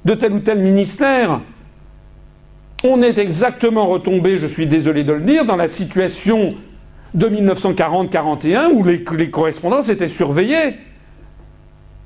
de 0.03 0.14
tel 0.16 0.33
ou 0.33 0.40
tel 0.40 0.59
ministère. 0.59 1.41
On 2.83 3.01
est 3.03 3.19
exactement 3.19 3.85
retombé, 3.85 4.38
je 4.38 4.48
suis 4.48 4.66
désolé 4.66 5.03
de 5.03 5.14
le 5.14 5.22
dire, 5.22 5.45
dans 5.45 5.56
la 5.56 5.67
situation 5.67 6.56
de 7.14 7.27
1940-41 7.27 8.72
où 8.72 8.83
les, 8.83 9.03
les 9.17 9.30
correspondances 9.30 9.90
étaient 9.90 10.08
surveillées. 10.08 10.75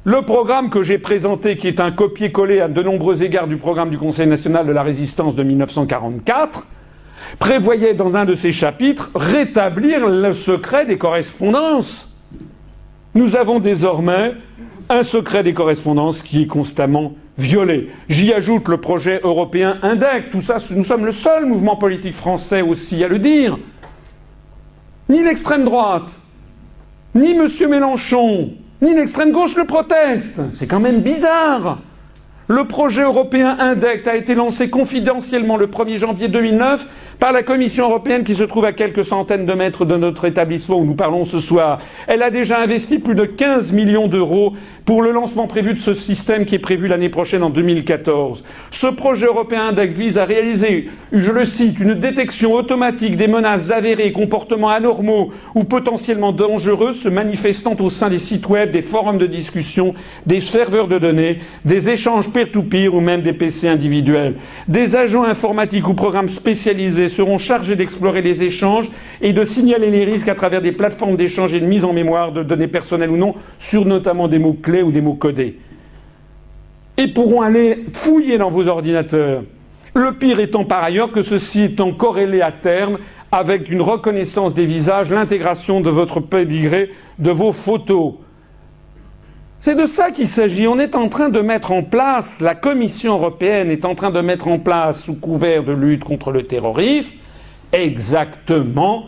Le 0.07 0.21
programme 0.21 0.69
que 0.69 0.83
j'ai 0.83 0.99
présenté, 0.99 1.57
qui 1.57 1.67
est 1.67 1.79
un 1.79 1.89
copier-coller 1.89 2.61
à 2.61 2.67
de 2.67 2.83
nombreux 2.83 3.23
égards 3.23 3.47
du 3.47 3.57
programme 3.57 3.89
du 3.89 3.97
Conseil 3.97 4.27
national 4.27 4.67
de 4.67 4.71
la 4.71 4.83
résistance 4.83 5.35
de 5.35 5.41
1944, 5.41 6.67
prévoyait 7.39 7.95
dans 7.95 8.15
un 8.15 8.23
de 8.23 8.35
ses 8.35 8.51
chapitres 8.51 9.09
rétablir 9.15 10.07
le 10.07 10.31
secret 10.35 10.85
des 10.85 10.99
correspondances. 10.99 12.15
Nous 13.15 13.35
avons 13.35 13.59
désormais 13.59 14.35
un 14.89 15.01
secret 15.01 15.41
des 15.41 15.55
correspondances 15.55 16.21
qui 16.21 16.43
est 16.43 16.47
constamment 16.47 17.15
violé. 17.39 17.89
J'y 18.07 18.31
ajoute 18.31 18.67
le 18.67 18.77
projet 18.77 19.21
européen 19.23 19.79
INDEC. 19.81 20.29
Tout 20.29 20.41
ça, 20.41 20.57
nous 20.69 20.83
sommes 20.83 21.05
le 21.05 21.13
seul 21.13 21.47
mouvement 21.47 21.77
politique 21.77 22.13
français 22.13 22.61
aussi 22.61 23.03
à 23.03 23.07
le 23.07 23.17
dire. 23.17 23.57
Ni 25.09 25.23
l'extrême 25.23 25.65
droite, 25.65 26.19
ni 27.15 27.31
M. 27.31 27.47
Mélenchon, 27.67 28.53
ni 28.81 28.93
l'extrême 28.93 29.31
gauche 29.31 29.55
le 29.55 29.65
proteste. 29.65 30.41
C'est 30.53 30.67
quand 30.67 30.79
même 30.79 31.01
bizarre. 31.01 31.79
Le 32.47 32.65
projet 32.65 33.01
européen 33.01 33.57
INDECT 33.59 34.07
a 34.07 34.15
été 34.15 34.35
lancé 34.35 34.69
confidentiellement 34.69 35.57
le 35.57 35.65
1er 35.65 35.97
janvier 35.97 36.27
2009 36.27 36.85
par 37.19 37.31
la 37.31 37.41
Commission 37.41 37.85
européenne 37.85 38.23
qui 38.23 38.35
se 38.35 38.43
trouve 38.43 38.65
à 38.65 38.71
quelques 38.71 39.03
centaines 39.03 39.47
de 39.47 39.53
mètres 39.53 39.83
de 39.83 39.97
notre 39.97 40.25
établissement 40.25 40.77
où 40.77 40.85
nous 40.85 40.93
parlons 40.93 41.25
ce 41.25 41.39
soir. 41.39 41.79
Elle 42.05 42.21
a 42.21 42.29
déjà 42.29 42.59
investi 42.59 42.99
plus 42.99 43.15
de 43.15 43.25
15 43.25 43.71
millions 43.71 44.07
d'euros 44.07 44.53
pour 44.85 45.01
le 45.01 45.11
lancement 45.11 45.47
prévu 45.47 45.73
de 45.73 45.79
ce 45.79 45.95
système 45.95 46.45
qui 46.45 46.53
est 46.53 46.59
prévu 46.59 46.87
l'année 46.87 47.09
prochaine 47.09 47.41
en 47.41 47.49
2014. 47.49 48.43
Ce 48.69 48.85
projet 48.85 49.25
européen 49.25 49.69
INDECT 49.69 49.93
vise 49.93 50.17
à 50.19 50.25
réaliser, 50.25 50.91
je 51.11 51.31
le 51.31 51.45
cite, 51.45 51.79
une 51.79 51.95
détection 51.95 52.53
automatique 52.53 53.17
des 53.17 53.27
menaces 53.27 53.71
avérées, 53.71 54.11
comportements 54.11 54.69
anormaux 54.69 55.31
ou 55.55 55.63
potentiellement 55.63 56.31
dangereux 56.31 56.93
se 56.93 57.09
manifestant 57.09 57.75
au 57.79 57.89
sein 57.89 58.09
des 58.09 58.19
sites 58.19 58.47
web, 58.47 58.71
des 58.71 58.83
forums 58.83 59.17
de 59.17 59.25
discussion, 59.25 59.95
des 60.27 60.41
serveurs 60.41 60.87
de 60.87 60.99
données, 60.99 61.39
des 61.63 61.89
échanges 61.89 62.29
peer-to-peer 62.35 62.93
ou 62.93 62.99
même 62.99 63.21
des 63.21 63.31
PC 63.31 63.69
individuels. 63.69 64.35
Des 64.67 64.97
agents 64.97 65.23
informatiques 65.23 65.87
ou 65.87 65.93
programmes 65.93 66.27
spécialisés 66.27 67.07
seront 67.07 67.37
chargés 67.37 67.77
d'explorer 67.77 68.21
les 68.21 68.43
échanges 68.43 68.91
et 69.21 69.31
de 69.31 69.45
signaler 69.45 69.89
les 69.89 70.03
risques 70.03 70.27
à 70.27 70.35
travers 70.35 70.61
des 70.61 70.73
plateformes 70.73 71.15
d'échange 71.15 71.53
et 71.53 71.61
de 71.61 71.65
mise 71.65 71.85
en 71.85 71.93
mémoire 71.93 72.33
de 72.33 72.43
données 72.43 72.67
personnelles 72.67 73.09
ou 73.09 73.15
non 73.15 73.35
sur 73.57 73.85
notamment 73.85 74.27
des 74.27 74.37
mots-clés 74.37 74.81
ou 74.81 74.91
des 74.91 74.99
mots 74.99 75.13
codés. 75.13 75.59
Et 76.97 77.07
pourront 77.07 77.41
aller 77.41 77.85
fouiller 77.93 78.37
dans 78.37 78.49
vos 78.49 78.67
ordinateurs 78.67 79.43
Le 79.93 80.11
pire 80.11 80.41
étant 80.41 80.65
par 80.65 80.83
ailleurs 80.83 81.13
que 81.13 81.21
ceci 81.21 81.63
étant 81.63 81.93
corrélé 81.93 82.41
à 82.41 82.51
terme 82.51 82.97
avec 83.31 83.69
une 83.69 83.81
reconnaissance 83.81 84.53
des 84.53 84.65
visages, 84.65 85.09
l'intégration 85.09 85.79
de 85.79 85.89
votre 85.89 86.19
pédigré, 86.19 86.89
de 87.17 87.31
vos 87.31 87.53
photos. 87.53 88.15
C'est 89.65 89.73
de 89.73 89.87
ça 89.87 90.11
qu'il 90.11 90.27
s'agit. 90.27 90.67
On 90.67 90.77
est 90.77 90.95
en 90.95 91.09
train 91.09 91.29
de 91.29 91.39
mettre 91.39 91.71
en 91.71 91.81
place, 91.81 92.39
la 92.39 92.53
Commission 92.53 93.13
européenne 93.13 93.71
est 93.71 93.83
en 93.83 93.95
train 93.95 94.11
de 94.11 94.21
mettre 94.21 94.47
en 94.47 94.59
place, 94.59 95.05
sous 95.05 95.19
couvert 95.19 95.63
de 95.63 95.71
lutte 95.71 96.03
contre 96.03 96.29
le 96.29 96.43
terrorisme, 96.43 97.15
exactement 97.73 99.05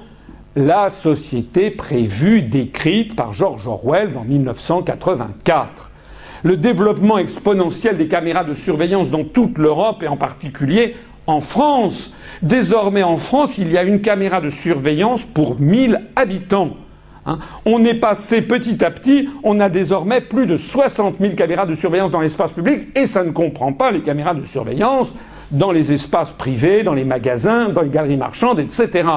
la 0.56 0.90
société 0.90 1.70
prévue, 1.70 2.42
décrite 2.42 3.16
par 3.16 3.34
George 3.34 3.68
Orwell 3.68 4.18
en 4.18 4.24
1984. 4.24 5.92
Le 6.42 6.58
développement 6.58 7.20
exponentiel 7.20 7.96
des 7.96 8.08
caméras 8.08 8.44
de 8.44 8.56
surveillance 8.56 9.12
dans 9.12 9.26
toute 9.26 9.60
l'Europe 9.60 10.02
et 10.02 10.08
en 10.08 10.18
particulier 10.18 10.96
en 11.28 11.40
France. 11.40 12.16
Désormais 12.42 13.04
en 13.04 13.18
France, 13.18 13.60
il 13.60 13.72
y 13.72 13.78
a 13.78 13.84
une 13.84 14.02
caméra 14.02 14.42
de 14.42 14.50
surveillance 14.50 15.24
pour 15.24 15.62
1000 15.62 16.02
habitants. 16.16 16.78
Hein. 17.28 17.40
on 17.66 17.84
est 17.84 18.00
passé 18.00 18.42
petit 18.42 18.84
à 18.84 18.90
petit, 18.90 19.30
on 19.44 19.60
a 19.60 19.70
désormais 19.70 20.22
plus 20.22 20.48
de 20.48 20.56
60 20.56 21.18
000 21.20 21.36
caméras 21.36 21.66
de 21.66 21.76
surveillance 21.76 22.10
dans 22.10 22.22
l'espace 22.22 22.54
public 22.54 22.88
et 22.96 23.06
ça 23.06 23.24
ne 23.24 23.32
comprend 23.32 23.74
pas 23.74 23.92
les 23.92 24.02
caméras 24.02 24.34
de 24.34 24.44
surveillance 24.44 25.14
dans 25.52 25.72
les 25.72 25.92
espaces 25.92 26.32
privés, 26.32 26.84
dans 26.84 26.94
les 26.94 27.06
magasins, 27.06 27.70
dans 27.70 27.82
les 27.82 27.90
galeries 27.90 28.18
marchandes, 28.18 28.60
etc. 28.60 29.08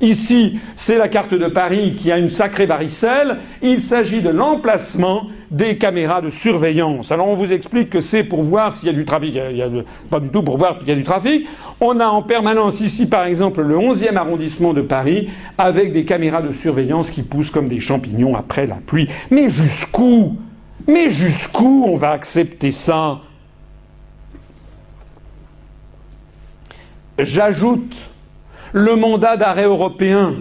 Ici, 0.00 0.58
c'est 0.74 0.98
la 0.98 1.08
carte 1.08 1.34
de 1.34 1.46
Paris 1.46 1.94
qui 1.96 2.12
a 2.12 2.18
une 2.18 2.28
sacrée 2.28 2.66
varicelle. 2.66 3.38
Il 3.62 3.80
s'agit 3.80 4.20
de 4.20 4.28
l'emplacement 4.28 5.28
des 5.50 5.78
caméras 5.78 6.20
de 6.20 6.28
surveillance. 6.28 7.12
Alors 7.12 7.28
on 7.28 7.34
vous 7.34 7.52
explique 7.52 7.88
que 7.90 8.00
c'est 8.00 8.24
pour 8.24 8.42
voir 8.42 8.72
s'il 8.72 8.88
y 8.88 8.90
a 8.90 8.94
du 8.94 9.04
trafic. 9.04 9.34
Il 9.34 9.56
y 9.56 9.62
a, 9.62 9.68
pas 10.10 10.20
du 10.20 10.28
tout 10.28 10.42
pour 10.42 10.58
voir 10.58 10.78
qu'il 10.78 10.88
y 10.88 10.90
a 10.90 10.94
du 10.94 11.04
trafic. 11.04 11.46
On 11.80 11.98
a 12.00 12.06
en 12.06 12.22
permanence 12.22 12.80
ici, 12.80 13.08
par 13.08 13.24
exemple, 13.26 13.62
le 13.62 13.76
11e 13.76 14.16
arrondissement 14.16 14.74
de 14.74 14.82
Paris 14.82 15.30
avec 15.56 15.92
des 15.92 16.04
caméras 16.04 16.42
de 16.42 16.52
surveillance 16.52 17.10
qui 17.10 17.22
poussent 17.22 17.50
comme 17.50 17.68
des 17.68 17.80
champignons 17.80 18.36
après 18.36 18.66
la 18.66 18.76
pluie. 18.76 19.08
Mais 19.30 19.48
jusqu'où? 19.48 20.36
Mais 20.86 21.10
jusqu'où 21.10 21.84
on 21.86 21.94
va 21.94 22.10
accepter 22.10 22.70
ça? 22.70 23.20
J'ajoute 27.18 27.96
le 28.76 28.94
mandat 28.94 29.38
d'arrêt 29.38 29.64
européen. 29.64 30.34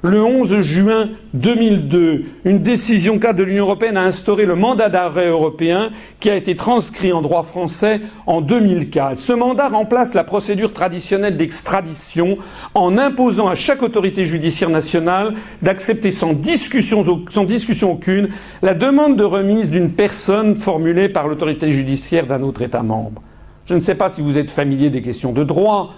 Le 0.00 0.24
11 0.24 0.62
juin 0.62 1.10
2002, 1.34 2.24
une 2.46 2.60
décision 2.60 3.18
cadre 3.18 3.40
de 3.40 3.44
l'Union 3.44 3.64
européenne 3.64 3.98
a 3.98 4.02
instauré 4.02 4.46
le 4.46 4.54
mandat 4.54 4.88
d'arrêt 4.88 5.28
européen 5.28 5.90
qui 6.18 6.30
a 6.30 6.36
été 6.36 6.56
transcrit 6.56 7.12
en 7.12 7.20
droit 7.20 7.42
français 7.42 8.00
en 8.26 8.40
2004. 8.40 9.18
Ce 9.18 9.34
mandat 9.34 9.68
remplace 9.68 10.14
la 10.14 10.24
procédure 10.24 10.72
traditionnelle 10.72 11.36
d'extradition 11.36 12.38
en 12.72 12.96
imposant 12.96 13.48
à 13.48 13.54
chaque 13.54 13.82
autorité 13.82 14.24
judiciaire 14.24 14.70
nationale 14.70 15.34
d'accepter 15.60 16.12
sans 16.12 16.32
discussion, 16.32 17.04
sans 17.28 17.44
discussion 17.44 17.92
aucune 17.92 18.30
la 18.62 18.72
demande 18.72 19.16
de 19.16 19.24
remise 19.24 19.68
d'une 19.68 19.90
personne 19.90 20.54
formulée 20.54 21.10
par 21.10 21.28
l'autorité 21.28 21.68
judiciaire 21.68 22.26
d'un 22.26 22.40
autre 22.40 22.62
État 22.62 22.82
membre. 22.82 23.20
Je 23.66 23.74
ne 23.74 23.80
sais 23.80 23.96
pas 23.96 24.08
si 24.08 24.22
vous 24.22 24.38
êtes 24.38 24.50
familier 24.50 24.88
des 24.88 25.02
questions 25.02 25.32
de 25.32 25.44
droit, 25.44 25.92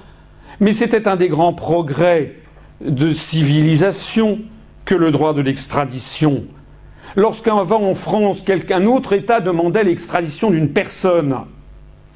mais 0.61 0.73
c'était 0.73 1.09
un 1.09 1.17
des 1.17 1.29
grands 1.29 1.53
progrès 1.53 2.37
de 2.81 3.11
civilisation 3.11 4.41
que 4.85 4.95
le 4.95 5.11
droit 5.11 5.35
de 5.35 5.43
l'extradition. 5.43 6.45
Lorsqu'avant 7.17 7.83
en 7.83 7.95
France, 7.95 8.43
quelqu'un 8.43 8.87
autre 8.87 9.13
État 9.13 9.41
demandait 9.41 9.85
l'extradition 9.85 10.51
d'une 10.51 10.73
personne 10.73 11.37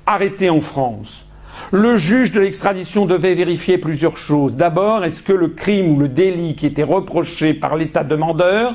arrêtée 0.06 0.50
en 0.50 0.60
France, 0.60 1.26
le 1.70 1.96
juge 1.96 2.32
de 2.32 2.40
l'extradition 2.40 3.06
devait 3.06 3.34
vérifier 3.34 3.78
plusieurs 3.78 4.16
choses. 4.16 4.56
D'abord, 4.56 5.04
est-ce 5.04 5.22
que 5.22 5.32
le 5.32 5.48
crime 5.48 5.94
ou 5.94 5.98
le 5.98 6.08
délit 6.08 6.54
qui 6.54 6.66
était 6.66 6.82
reproché 6.82 7.54
par 7.54 7.76
l'État 7.76 8.04
demandeur 8.04 8.74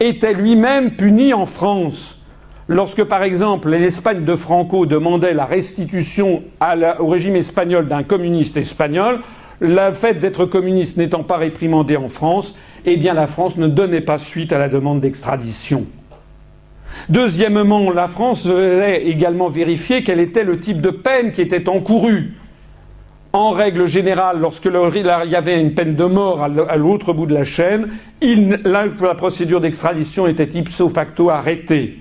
était 0.00 0.32
lui-même 0.32 0.96
puni 0.96 1.34
en 1.34 1.46
France? 1.46 2.25
Lorsque, 2.68 3.04
par 3.04 3.22
exemple, 3.22 3.70
l'Espagne 3.70 4.24
de 4.24 4.34
Franco 4.34 4.86
demandait 4.86 5.34
la 5.34 5.44
restitution 5.44 6.42
au 6.98 7.06
régime 7.06 7.36
espagnol 7.36 7.86
d'un 7.86 8.02
communiste 8.02 8.56
espagnol, 8.56 9.20
le 9.60 9.94
fait 9.94 10.14
d'être 10.14 10.46
communiste 10.46 10.96
n'étant 10.96 11.22
pas 11.22 11.36
réprimandé 11.36 11.96
en 11.96 12.08
France, 12.08 12.58
eh 12.84 12.96
bien 12.96 13.14
la 13.14 13.28
France 13.28 13.56
ne 13.56 13.68
donnait 13.68 14.00
pas 14.00 14.18
suite 14.18 14.52
à 14.52 14.58
la 14.58 14.68
demande 14.68 15.00
d'extradition. 15.00 15.86
Deuxièmement, 17.08 17.92
la 17.92 18.08
France 18.08 18.44
devait 18.46 19.06
également 19.06 19.48
vérifier 19.48 20.02
quel 20.02 20.18
était 20.18 20.44
le 20.44 20.58
type 20.58 20.80
de 20.80 20.90
peine 20.90 21.30
qui 21.30 21.42
était 21.42 21.68
encourue. 21.68 22.34
En 23.32 23.50
règle 23.50 23.86
générale, 23.86 24.40
lorsque 24.40 24.64
il 24.64 25.30
y 25.30 25.36
avait 25.36 25.60
une 25.60 25.74
peine 25.74 25.94
de 25.94 26.04
mort 26.04 26.42
à 26.42 26.76
l'autre 26.76 27.12
bout 27.12 27.26
de 27.26 27.34
la 27.34 27.44
chaîne, 27.44 27.90
la 28.64 28.88
procédure 29.14 29.60
d'extradition 29.60 30.26
était 30.26 30.58
ipso 30.58 30.88
facto 30.88 31.30
arrêtée. 31.30 31.98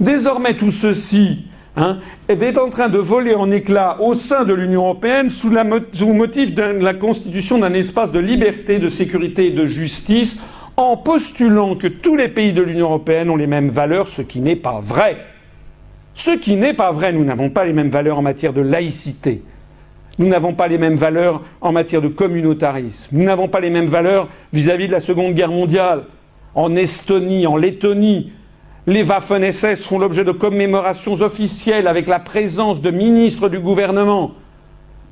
Désormais, 0.00 0.54
tout 0.54 0.70
ceci 0.70 1.46
hein, 1.76 1.98
est 2.28 2.58
en 2.58 2.70
train 2.70 2.88
de 2.88 2.98
voler 2.98 3.34
en 3.34 3.50
éclats 3.50 4.00
au 4.00 4.14
sein 4.14 4.44
de 4.44 4.54
l'Union 4.54 4.82
européenne 4.82 5.28
sous, 5.28 5.50
le 5.50 6.12
motif 6.12 6.54
de 6.54 6.62
la 6.62 6.94
constitution 6.94 7.58
d'un 7.58 7.72
espace 7.72 8.12
de 8.12 8.18
liberté, 8.18 8.78
de 8.78 8.88
sécurité 8.88 9.46
et 9.46 9.52
de 9.52 9.64
justice, 9.64 10.42
en 10.76 10.96
postulant 10.96 11.74
que 11.74 11.88
tous 11.88 12.14
les 12.14 12.28
pays 12.28 12.52
de 12.52 12.62
l'Union 12.62 12.86
européenne 12.86 13.30
ont 13.30 13.36
les 13.36 13.48
mêmes 13.48 13.68
valeurs, 13.68 14.08
ce 14.08 14.22
qui 14.22 14.40
n'est 14.40 14.56
pas 14.56 14.78
vrai. 14.80 15.16
Ce 16.14 16.30
qui 16.30 16.56
n'est 16.56 16.74
pas 16.74 16.92
vrai, 16.92 17.12
nous 17.12 17.24
n'avons 17.24 17.50
pas 17.50 17.64
les 17.64 17.72
mêmes 17.72 17.90
valeurs 17.90 18.18
en 18.18 18.22
matière 18.22 18.52
de 18.52 18.60
laïcité. 18.60 19.42
Nous 20.18 20.28
n'avons 20.28 20.52
pas 20.52 20.66
les 20.66 20.78
mêmes 20.78 20.96
valeurs 20.96 21.42
en 21.60 21.72
matière 21.72 22.02
de 22.02 22.08
communautarisme. 22.08 23.16
Nous 23.16 23.24
n'avons 23.24 23.48
pas 23.48 23.60
les 23.60 23.70
mêmes 23.70 23.86
valeurs 23.86 24.28
vis-à-vis 24.52 24.84
-vis 24.84 24.88
de 24.88 24.92
la 24.92 25.00
Seconde 25.00 25.34
Guerre 25.34 25.50
mondiale. 25.50 26.04
En 26.54 26.74
Estonie, 26.74 27.46
en 27.46 27.56
Lettonie, 27.56 28.32
les 28.88 29.02
Waffen-SS 29.02 29.86
font 29.86 29.98
l'objet 29.98 30.24
de 30.24 30.32
commémorations 30.32 31.20
officielles 31.20 31.86
avec 31.86 32.08
la 32.08 32.18
présence 32.18 32.80
de 32.80 32.90
ministres 32.90 33.50
du 33.50 33.58
gouvernement. 33.58 34.30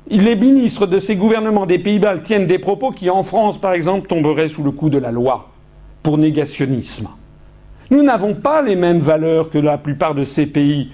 Les 0.09 0.35
ministres 0.35 0.87
de 0.87 0.97
ces 0.97 1.15
gouvernements 1.15 1.67
des 1.67 1.77
Pays-Bas 1.77 2.17
tiennent 2.17 2.47
des 2.47 2.57
propos 2.57 2.89
qui, 2.89 3.11
en 3.11 3.21
France, 3.21 3.61
par 3.61 3.73
exemple, 3.73 4.07
tomberaient 4.07 4.47
sous 4.47 4.63
le 4.63 4.71
coup 4.71 4.89
de 4.89 4.97
la 4.97 5.11
loi 5.11 5.49
pour 6.01 6.17
négationnisme. 6.17 7.09
Nous 7.91 8.01
n'avons 8.01 8.33
pas 8.33 8.63
les 8.63 8.75
mêmes 8.75 8.97
valeurs 8.97 9.51
que 9.51 9.59
la 9.59 9.77
plupart 9.77 10.15
de 10.15 10.23
ces 10.23 10.47
pays. 10.47 10.89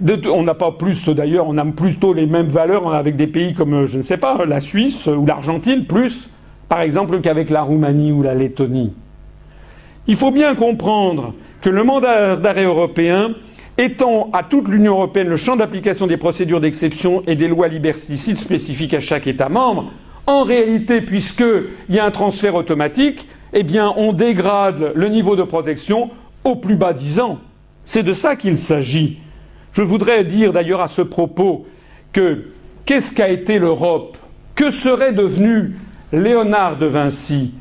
on 0.00 0.42
n'a 0.44 0.54
pas 0.54 0.72
plus, 0.72 1.10
d'ailleurs, 1.10 1.46
on 1.46 1.58
a 1.58 1.64
plutôt 1.66 2.14
les 2.14 2.26
mêmes 2.26 2.46
valeurs 2.46 2.94
avec 2.94 3.16
des 3.16 3.26
pays 3.26 3.52
comme, 3.52 3.84
je 3.84 3.98
ne 3.98 4.02
sais 4.02 4.16
pas, 4.16 4.46
la 4.46 4.60
Suisse 4.60 5.08
ou 5.08 5.26
l'Argentine, 5.26 5.84
plus, 5.84 6.30
par 6.70 6.80
exemple, 6.80 7.20
qu'avec 7.20 7.50
la 7.50 7.60
Roumanie 7.60 8.12
ou 8.12 8.22
la 8.22 8.34
Lettonie. 8.34 8.94
Il 10.06 10.16
faut 10.16 10.30
bien 10.30 10.54
comprendre 10.54 11.34
que 11.62 11.70
le 11.70 11.84
mandat 11.84 12.36
d'arrêt 12.36 12.64
européen 12.64 13.34
étend 13.78 14.28
à 14.32 14.42
toute 14.42 14.68
l'Union 14.68 14.94
européenne 14.94 15.28
le 15.28 15.36
champ 15.36 15.56
d'application 15.56 16.06
des 16.06 16.18
procédures 16.18 16.60
d'exception 16.60 17.22
et 17.26 17.36
des 17.36 17.48
lois 17.48 17.68
liberticides 17.68 18.38
spécifiques 18.38 18.94
à 18.94 19.00
chaque 19.00 19.26
État 19.26 19.48
membre, 19.48 19.90
en 20.26 20.44
réalité, 20.44 21.00
puisqu'il 21.00 21.94
y 21.94 21.98
a 21.98 22.04
un 22.04 22.10
transfert 22.10 22.54
automatique, 22.54 23.28
eh 23.52 23.62
bien, 23.62 23.94
on 23.96 24.12
dégrade 24.12 24.92
le 24.94 25.08
niveau 25.08 25.36
de 25.36 25.42
protection 25.42 26.10
au 26.44 26.56
plus 26.56 26.76
bas 26.76 26.92
dix 26.92 27.20
ans. 27.20 27.38
C'est 27.84 28.02
de 28.02 28.12
ça 28.12 28.36
qu'il 28.36 28.58
s'agit. 28.58 29.18
Je 29.72 29.82
voudrais 29.82 30.24
dire 30.24 30.52
d'ailleurs 30.52 30.80
à 30.80 30.88
ce 30.88 31.02
propos 31.02 31.66
que 32.12 32.44
qu'est-ce 32.84 33.12
qu'a 33.12 33.30
été 33.30 33.58
l'Europe? 33.58 34.16
Que 34.54 34.70
serait 34.70 35.12
devenu 35.12 35.76
Léonard 36.12 36.76
de 36.76 36.86
Vinci, 36.86 37.54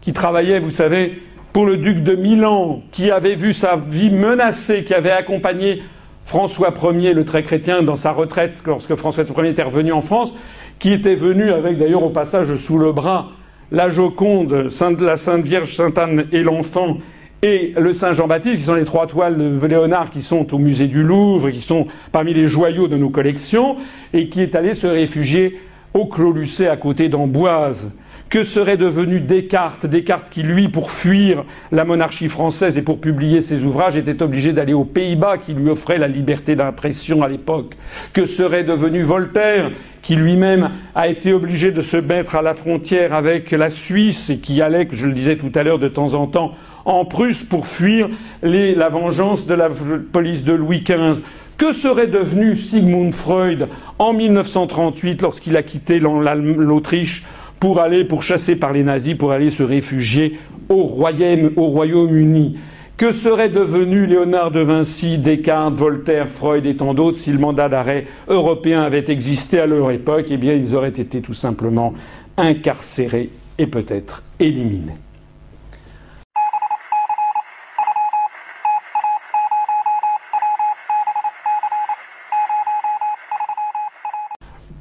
qui 0.00 0.12
travaillait, 0.12 0.58
vous 0.58 0.70
savez, 0.70 1.20
pour 1.52 1.66
le 1.66 1.76
duc 1.76 2.02
de 2.02 2.14
Milan, 2.14 2.82
qui 2.92 3.10
avait 3.10 3.34
vu 3.34 3.52
sa 3.52 3.76
vie 3.76 4.10
menacée, 4.10 4.84
qui 4.84 4.94
avait 4.94 5.10
accompagné 5.10 5.82
François 6.24 6.72
Ier, 6.92 7.12
le 7.12 7.24
très 7.24 7.42
chrétien, 7.42 7.82
dans 7.82 7.96
sa 7.96 8.12
retraite 8.12 8.62
lorsque 8.66 8.94
François 8.94 9.24
Ier 9.24 9.50
était 9.50 9.62
revenu 9.62 9.92
en 9.92 10.00
France, 10.00 10.34
qui 10.78 10.92
était 10.92 11.14
venu 11.14 11.50
avec 11.50 11.78
d'ailleurs 11.78 12.04
au 12.04 12.10
passage 12.10 12.54
sous 12.56 12.78
le 12.78 12.92
bras 12.92 13.30
la 13.72 13.88
Joconde, 13.88 14.68
la 15.00 15.16
Sainte 15.16 15.44
Vierge, 15.44 15.74
Sainte 15.74 15.98
Anne 15.98 16.26
et 16.32 16.42
l'Enfant, 16.42 16.98
et 17.42 17.72
le 17.78 17.92
Saint 17.92 18.12
Jean-Baptiste, 18.12 18.56
qui 18.56 18.64
sont 18.64 18.74
les 18.74 18.84
trois 18.84 19.06
toiles 19.06 19.38
de 19.38 19.66
Léonard 19.66 20.10
qui 20.10 20.22
sont 20.22 20.52
au 20.52 20.58
musée 20.58 20.88
du 20.88 21.02
Louvre, 21.02 21.50
qui 21.50 21.62
sont 21.62 21.86
parmi 22.12 22.34
les 22.34 22.46
joyaux 22.46 22.88
de 22.88 22.96
nos 22.96 23.10
collections, 23.10 23.76
et 24.12 24.28
qui 24.28 24.42
est 24.42 24.54
allé 24.54 24.74
se 24.74 24.86
réfugier 24.86 25.60
au 25.94 26.06
Clos 26.06 26.32
Lucé 26.32 26.68
à 26.68 26.76
côté 26.76 27.08
d'Amboise. 27.08 27.92
Que 28.30 28.44
serait 28.44 28.76
devenu 28.76 29.18
Descartes? 29.18 29.86
Descartes 29.86 30.30
qui, 30.30 30.44
lui, 30.44 30.68
pour 30.68 30.92
fuir 30.92 31.44
la 31.72 31.84
monarchie 31.84 32.28
française 32.28 32.78
et 32.78 32.82
pour 32.82 33.00
publier 33.00 33.40
ses 33.40 33.64
ouvrages, 33.64 33.96
était 33.96 34.22
obligé 34.22 34.52
d'aller 34.52 34.72
aux 34.72 34.84
Pays-Bas 34.84 35.38
qui 35.38 35.52
lui 35.52 35.68
offraient 35.68 35.98
la 35.98 36.06
liberté 36.06 36.54
d'impression 36.54 37.24
à 37.24 37.28
l'époque. 37.28 37.74
Que 38.12 38.26
serait 38.26 38.62
devenu 38.62 39.02
Voltaire 39.02 39.72
qui 40.02 40.14
lui-même 40.14 40.70
a 40.94 41.08
été 41.08 41.32
obligé 41.32 41.72
de 41.72 41.80
se 41.80 41.96
mettre 41.96 42.36
à 42.36 42.42
la 42.42 42.54
frontière 42.54 43.14
avec 43.14 43.50
la 43.50 43.68
Suisse 43.68 44.30
et 44.30 44.38
qui 44.38 44.62
allait, 44.62 44.86
je 44.92 45.08
le 45.08 45.12
disais 45.12 45.36
tout 45.36 45.50
à 45.56 45.64
l'heure, 45.64 45.80
de 45.80 45.88
temps 45.88 46.14
en 46.14 46.28
temps 46.28 46.52
en 46.84 47.04
Prusse 47.04 47.42
pour 47.42 47.66
fuir 47.66 48.08
la 48.42 48.88
vengeance 48.88 49.48
de 49.48 49.54
la 49.54 49.68
police 50.12 50.44
de 50.44 50.52
Louis 50.52 50.84
XV 50.84 51.20
Que 51.58 51.72
serait 51.72 52.06
devenu 52.06 52.56
Sigmund 52.56 53.12
Freud 53.12 53.68
en 53.98 54.12
1938 54.12 55.20
lorsqu'il 55.20 55.56
a 55.56 55.64
quitté 55.64 55.98
l'Autriche 55.98 57.24
pour 57.60 57.78
aller, 57.78 58.04
pour 58.04 58.22
chasser 58.22 58.56
par 58.56 58.72
les 58.72 58.82
nazis, 58.82 59.14
pour 59.14 59.30
aller 59.32 59.50
se 59.50 59.62
réfugier 59.62 60.38
au 60.68 60.82
Royaume-Uni. 60.84 62.58
Que 62.96 63.12
serait 63.12 63.48
devenu 63.48 64.06
Léonard 64.06 64.50
de 64.50 64.60
Vinci, 64.60 65.18
Descartes, 65.18 65.74
Voltaire, 65.74 66.28
Freud 66.28 66.66
et 66.66 66.76
tant 66.76 66.92
d'autres 66.92 67.16
si 67.16 67.32
le 67.32 67.38
mandat 67.38 67.68
d'arrêt 67.68 68.06
européen 68.28 68.82
avait 68.82 69.10
existé 69.10 69.58
à 69.58 69.66
leur 69.66 69.90
époque? 69.90 70.26
Eh 70.30 70.36
bien, 70.36 70.54
ils 70.54 70.74
auraient 70.74 70.88
été 70.88 71.20
tout 71.20 71.34
simplement 71.34 71.94
incarcérés 72.36 73.30
et 73.58 73.66
peut-être 73.66 74.22
éliminés. 74.38 74.96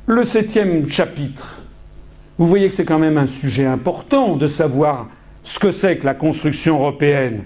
Le 0.07 0.23
septième 0.23 0.89
chapitre, 0.89 1.58
vous 2.39 2.47
voyez 2.47 2.69
que 2.69 2.73
c'est 2.73 2.85
quand 2.85 2.99
même 2.99 3.17
un 3.17 3.27
sujet 3.27 3.65
important 3.65 4.37
de 4.37 4.47
savoir 4.47 5.07
ce 5.43 5.59
que 5.59 5.71
c'est 5.71 5.97
que 5.97 6.05
la 6.05 6.13
construction 6.13 6.79
européenne. 6.79 7.43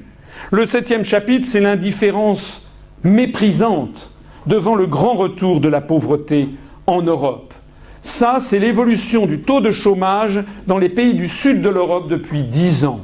Le 0.52 0.66
septième 0.68 1.04
chapitre, 1.04 1.48
c'est 1.48 1.60
l'indifférence 1.60 2.68
méprisante 3.04 4.12
devant 4.46 4.76
le 4.76 4.86
grand 4.86 5.14
retour 5.14 5.62
de 5.62 5.68
la 5.68 5.82
pauvreté 5.82 6.50
en 6.86 7.02
Europe. 7.02 7.56
Ça, 8.02 8.38
c'est 8.40 8.60
l'évolution 8.60 9.26
du 9.26 9.40
taux 9.40 9.62
de 9.62 9.72
chômage 9.72 10.44
dans 10.68 10.78
les 10.78 10.90
pays 10.90 11.16
du 11.16 11.28
sud 11.28 11.62
de 11.64 11.70
l'Europe 11.70 12.08
depuis 12.08 12.44
dix 12.44 12.86
ans. 12.86 13.02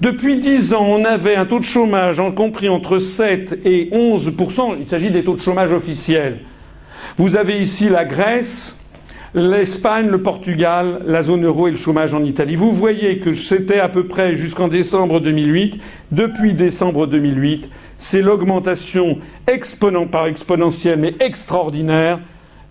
Depuis 0.00 0.38
dix 0.38 0.74
ans, 0.74 0.86
on 0.88 1.04
avait 1.04 1.36
un 1.36 1.46
taux 1.46 1.60
de 1.60 1.64
chômage 1.64 2.20
compris 2.34 2.68
entre 2.68 2.98
7 2.98 3.60
et 3.64 3.90
11% 3.92 4.76
il 4.80 4.88
s'agit 4.88 5.10
des 5.10 5.22
taux 5.22 5.36
de 5.36 5.40
chômage 5.40 5.72
officiels. 5.72 6.40
Vous 7.16 7.36
avez 7.36 7.60
ici 7.60 7.88
la 7.88 8.04
Grèce, 8.04 8.78
l'Espagne, 9.34 10.08
le 10.08 10.22
Portugal, 10.22 11.02
la 11.06 11.22
zone 11.22 11.44
euro 11.44 11.68
et 11.68 11.70
le 11.70 11.76
chômage 11.76 12.14
en 12.14 12.24
Italie. 12.24 12.56
Vous 12.56 12.72
voyez 12.72 13.18
que 13.18 13.34
c'était 13.34 13.80
à 13.80 13.88
peu 13.88 14.06
près 14.06 14.34
jusqu'en 14.34 14.68
décembre 14.68 15.20
2008. 15.20 15.78
Depuis 16.12 16.54
décembre 16.54 17.06
2008, 17.06 17.70
c'est 17.98 18.22
l'augmentation 18.22 19.18
par 20.10 20.26
exponentielle 20.26 20.98
mais 20.98 21.14
extraordinaire 21.20 22.20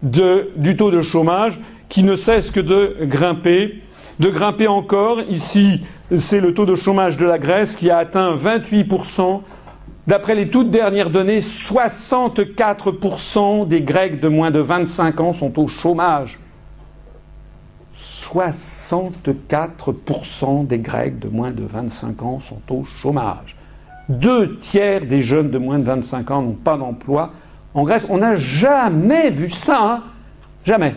du 0.02 0.76
taux 0.78 0.92
de 0.92 1.02
chômage 1.02 1.60
qui 1.90 2.04
ne 2.04 2.16
cesse 2.16 2.52
que 2.52 2.60
de 2.60 2.98
grimper. 3.02 3.82
De 4.20 4.30
grimper 4.30 4.68
encore. 4.68 5.20
Ici, 5.30 5.82
c'est 6.18 6.40
le 6.40 6.54
taux 6.54 6.66
de 6.66 6.76
chômage 6.76 7.18
de 7.18 7.26
la 7.26 7.38
Grèce 7.38 7.76
qui 7.76 7.90
a 7.90 7.98
atteint 7.98 8.36
28%. 8.36 9.42
D'après 10.08 10.36
les 10.36 10.50
toutes 10.50 10.70
dernières 10.70 11.10
données, 11.10 11.40
64% 11.40 13.68
des 13.68 13.82
Grecs 13.82 14.20
de 14.20 14.28
moins 14.28 14.52
de 14.52 14.60
25 14.60 15.20
ans 15.20 15.34
sont 15.34 15.60
au 15.60 15.68
chômage. 15.68 16.40
64% 18.06 20.68
des 20.68 20.80
Grecs 20.80 21.20
de 21.20 21.28
moins 21.28 21.52
de 21.52 21.64
25 21.64 22.24
ans 22.24 22.40
sont 22.40 22.62
au 22.70 22.84
chômage. 22.84 23.56
Deux 24.10 24.58
tiers 24.58 25.06
des 25.06 25.22
jeunes 25.22 25.50
de 25.50 25.58
moins 25.58 25.80
de 25.80 25.84
25 25.84 26.32
ans 26.32 26.42
n'ont 26.42 26.54
pas 26.54 26.78
d'emploi. 26.78 27.32
En 27.74 27.84
Grèce, 27.84 28.08
on 28.10 28.20
n'a 28.20 28.36
jamais 28.36 29.30
vu 29.30 29.50
ça. 29.50 29.80
Hein 29.82 30.04
jamais. 30.64 30.96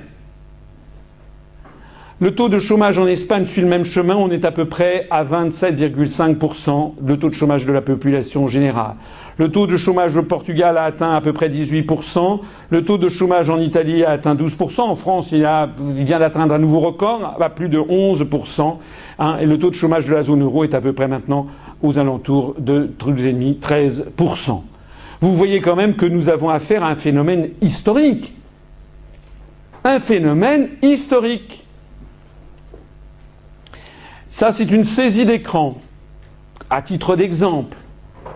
Le 2.20 2.34
taux 2.34 2.48
de 2.48 2.58
chômage 2.58 2.98
en 2.98 3.06
Espagne 3.06 3.44
suit 3.44 3.62
le 3.62 3.68
même 3.68 3.84
chemin, 3.84 4.16
on 4.16 4.28
est 4.30 4.44
à 4.44 4.50
peu 4.50 4.64
près 4.64 5.06
à 5.08 5.22
27,5% 5.22 6.94
de 7.00 7.14
taux 7.14 7.28
de 7.28 7.34
chômage 7.34 7.64
de 7.64 7.72
la 7.72 7.80
population 7.80 8.48
générale. 8.48 8.96
Le 9.38 9.52
taux 9.52 9.68
de 9.68 9.76
chômage 9.76 10.16
au 10.16 10.24
Portugal 10.24 10.76
a 10.76 10.82
atteint 10.82 11.14
à 11.14 11.20
peu 11.20 11.32
près 11.32 11.48
18%. 11.48 12.40
Le 12.70 12.84
taux 12.84 12.98
de 12.98 13.08
chômage 13.08 13.48
en 13.50 13.60
Italie 13.60 14.04
a 14.04 14.10
atteint 14.10 14.34
12%. 14.34 14.80
En 14.80 14.96
France, 14.96 15.30
il, 15.30 15.46
vient 15.94 16.18
d'atteindre 16.18 16.54
un 16.54 16.58
nouveau 16.58 16.80
record, 16.80 17.36
à 17.40 17.48
plus 17.48 17.68
de 17.68 17.78
11%. 17.78 18.78
Hein. 19.20 19.36
et 19.40 19.46
le 19.46 19.56
taux 19.58 19.70
de 19.70 19.76
chômage 19.76 20.06
de 20.06 20.14
la 20.14 20.22
zone 20.22 20.42
euro 20.42 20.64
est 20.64 20.74
à 20.74 20.80
peu 20.80 20.92
près 20.92 21.06
maintenant 21.06 21.46
aux 21.82 22.00
alentours 22.00 22.56
de 22.58 22.90
13%. 22.98 24.62
Vous 25.20 25.36
voyez 25.36 25.60
quand 25.60 25.76
même 25.76 25.94
que 25.94 26.06
nous 26.06 26.28
avons 26.28 26.48
affaire 26.48 26.82
à 26.82 26.88
un 26.88 26.96
phénomène 26.96 27.50
historique. 27.60 28.34
Un 29.84 30.00
phénomène 30.00 30.70
historique. 30.82 31.64
Ça, 34.28 34.50
c'est 34.50 34.70
une 34.70 34.84
saisie 34.84 35.24
d'écran, 35.24 35.78
à 36.70 36.82
titre 36.82 37.14
d'exemple, 37.14 37.76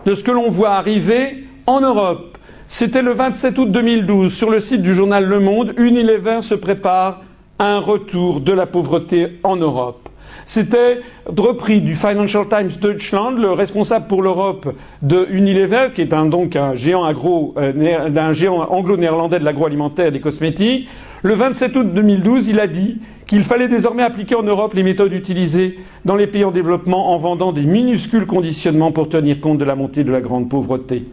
de 0.05 0.15
ce 0.15 0.23
que 0.25 0.31
l'on 0.31 0.51
voit 0.51 0.73
arriver 0.73 1.45
en 1.67 1.81
Europe. 1.81 2.39
C'était 2.67 3.03
le 3.03 3.13
27 3.13 3.59
août 3.59 3.71
2012, 3.71 4.33
sur 4.33 4.51
le 4.51 4.61
site 4.61 4.83
du 4.83 4.95
journal 4.95 5.25
Le 5.25 5.41
Monde, 5.41 5.75
Unilever 5.77 6.41
se 6.43 6.55
prépare 6.55 7.21
à 7.59 7.67
un 7.67 7.79
retour 7.79 8.41
de 8.41 8.53
la 8.53 8.67
pauvreté 8.67 9.39
en 9.43 9.57
Europe. 9.57 10.09
C'était 10.45 11.01
repris 11.27 11.81
du 11.81 11.95
Financial 11.95 12.49
Times 12.49 12.71
Deutschland, 12.81 13.33
le 13.33 13.53
responsable 13.53 14.07
pour 14.07 14.23
l'Europe 14.23 14.75
de 15.03 15.27
Unilever, 15.31 15.89
qui 15.95 16.01
est 16.01 16.07
donc 16.07 16.57
un 16.57 16.75
géant, 16.75 17.05
agro, 17.05 17.55
euh, 17.59 18.09
un 18.17 18.33
géant 18.33 18.61
anglo-néerlandais 18.69 19.39
de 19.39 19.45
l'agroalimentaire 19.45 20.07
et 20.07 20.11
des 20.11 20.21
cosmétiques. 20.21 20.89
Le 21.25 21.35
27 21.35 21.77
août 21.77 21.93
2012, 21.93 22.49
il 22.49 22.59
a 22.59 22.67
dit 22.67 22.99
qu'il 23.29 23.45
fallait 23.45 23.69
désormais 23.69 24.03
appliquer 24.03 24.35
en 24.35 24.43
Europe 24.43 24.75
les 24.75 24.83
méthodes 24.83 25.13
utilisées 25.13 25.79
dans 26.05 26.17
les 26.17 26.27
pays 26.27 26.45
en 26.45 26.51
développement 26.51 27.13
en 27.13 27.17
vendant 27.17 27.53
des 27.53 27.63
minuscules 27.63 28.27
conditionnements 28.27 28.91
pour 28.91 29.09
tenir 29.09 29.41
compte 29.41 29.59
de 29.59 29.65
la 29.65 29.77
montée 29.77 30.03
de 30.03 30.11
la 30.11 30.21
grande 30.21 30.49
pauvreté. 30.49 31.05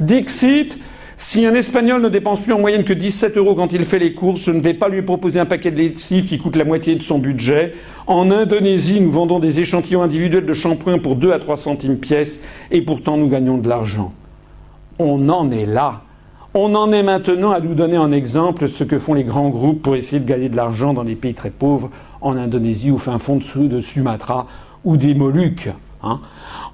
Dixit, 0.00 0.80
si 1.16 1.46
un 1.46 1.54
Espagnol 1.54 2.02
ne 2.02 2.08
dépense 2.08 2.40
plus 2.40 2.52
en 2.52 2.58
moyenne 2.58 2.82
que 2.82 2.92
17 2.92 3.36
euros 3.36 3.54
quand 3.54 3.72
il 3.72 3.84
fait 3.84 4.00
les 4.00 4.14
courses, 4.14 4.42
je 4.42 4.50
ne 4.50 4.58
vais 4.58 4.74
pas 4.74 4.88
lui 4.88 5.02
proposer 5.02 5.38
un 5.38 5.46
paquet 5.46 5.70
de 5.70 5.76
lessive 5.76 6.24
qui 6.24 6.38
coûte 6.38 6.56
la 6.56 6.64
moitié 6.64 6.96
de 6.96 7.02
son 7.02 7.20
budget. 7.20 7.74
En 8.08 8.32
Indonésie, 8.32 9.00
nous 9.00 9.12
vendons 9.12 9.38
des 9.38 9.60
échantillons 9.60 10.02
individuels 10.02 10.44
de 10.44 10.52
shampoing 10.54 10.98
pour 10.98 11.14
2 11.14 11.30
à 11.30 11.38
3 11.38 11.56
centimes 11.56 11.98
pièce 11.98 12.40
et 12.72 12.82
pourtant 12.82 13.16
nous 13.16 13.28
gagnons 13.28 13.58
de 13.58 13.68
l'argent. 13.68 14.12
On 14.98 15.28
en 15.28 15.52
est 15.52 15.66
là. 15.66 16.02
On 16.54 16.74
en 16.74 16.92
est 16.92 17.02
maintenant 17.02 17.52
à 17.52 17.60
nous 17.60 17.74
donner 17.74 17.96
en 17.96 18.12
exemple 18.12 18.68
ce 18.68 18.84
que 18.84 18.98
font 18.98 19.14
les 19.14 19.24
grands 19.24 19.48
groupes 19.48 19.80
pour 19.80 19.96
essayer 19.96 20.20
de 20.20 20.28
gagner 20.28 20.50
de 20.50 20.56
l'argent 20.56 20.92
dans 20.92 21.02
des 21.02 21.14
pays 21.14 21.32
très 21.32 21.48
pauvres, 21.48 21.88
en 22.20 22.36
Indonésie 22.36 22.90
ou 22.90 22.98
fin 22.98 23.18
fond 23.18 23.40
de 23.56 23.80
Sumatra 23.80 24.46
ou 24.84 24.98
des 24.98 25.14
Moluques. 25.14 25.70
Hein. 26.02 26.20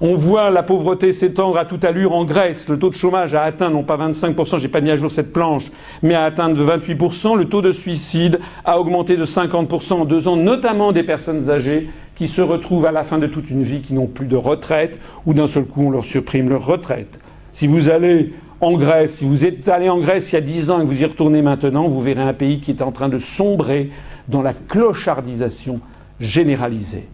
On 0.01 0.17
voit 0.17 0.51
la 0.51 0.63
pauvreté 0.63 1.13
s'étendre 1.13 1.57
à 1.57 1.63
toute 1.63 1.85
allure 1.85 2.11
en 2.11 2.25
Grèce. 2.25 2.67
Le 2.67 2.77
taux 2.77 2.89
de 2.89 2.95
chômage 2.95 3.33
a 3.35 3.43
atteint 3.43 3.69
non 3.69 3.83
pas 3.83 3.95
25%, 3.95 4.59
j'ai 4.59 4.67
pas 4.67 4.81
mis 4.81 4.91
à 4.91 4.97
jour 4.97 5.09
cette 5.09 5.31
planche, 5.31 5.71
mais 6.03 6.13
a 6.13 6.25
atteint 6.25 6.49
de 6.49 6.61
28%. 6.61 7.37
Le 7.37 7.45
taux 7.45 7.61
de 7.61 7.71
suicide 7.71 8.41
a 8.65 8.81
augmenté 8.81 9.15
de 9.15 9.23
50% 9.23 9.93
en 9.93 10.03
deux 10.03 10.27
ans, 10.27 10.35
notamment 10.35 10.91
des 10.91 11.03
personnes 11.03 11.49
âgées 11.49 11.89
qui 12.17 12.27
se 12.27 12.41
retrouvent 12.41 12.85
à 12.85 12.91
la 12.91 13.05
fin 13.05 13.17
de 13.17 13.27
toute 13.27 13.49
une 13.49 13.63
vie 13.63 13.79
qui 13.79 13.93
n'ont 13.93 14.07
plus 14.07 14.27
de 14.27 14.35
retraite 14.35 14.99
ou 15.25 15.33
d'un 15.33 15.47
seul 15.47 15.63
coup 15.63 15.83
on 15.83 15.89
leur 15.89 16.03
supprime 16.03 16.49
leur 16.49 16.65
retraite. 16.65 17.21
Si 17.53 17.65
vous 17.65 17.89
allez 17.89 18.33
en 18.61 18.73
Grèce, 18.73 19.17
si 19.17 19.25
vous 19.25 19.45
êtes 19.45 19.69
allé 19.69 19.89
en 19.89 19.99
Grèce 19.99 20.31
il 20.31 20.35
y 20.35 20.37
a 20.37 20.41
dix 20.41 20.69
ans 20.69 20.79
et 20.79 20.83
que 20.83 20.87
vous 20.87 21.01
y 21.01 21.05
retournez 21.05 21.41
maintenant, 21.41 21.87
vous 21.87 22.01
verrez 22.01 22.21
un 22.21 22.33
pays 22.33 22.59
qui 22.59 22.71
est 22.71 22.81
en 22.81 22.91
train 22.91 23.09
de 23.09 23.19
sombrer 23.19 23.89
dans 24.27 24.41
la 24.41 24.53
clochardisation 24.53 25.79
généralisée. 26.19 27.07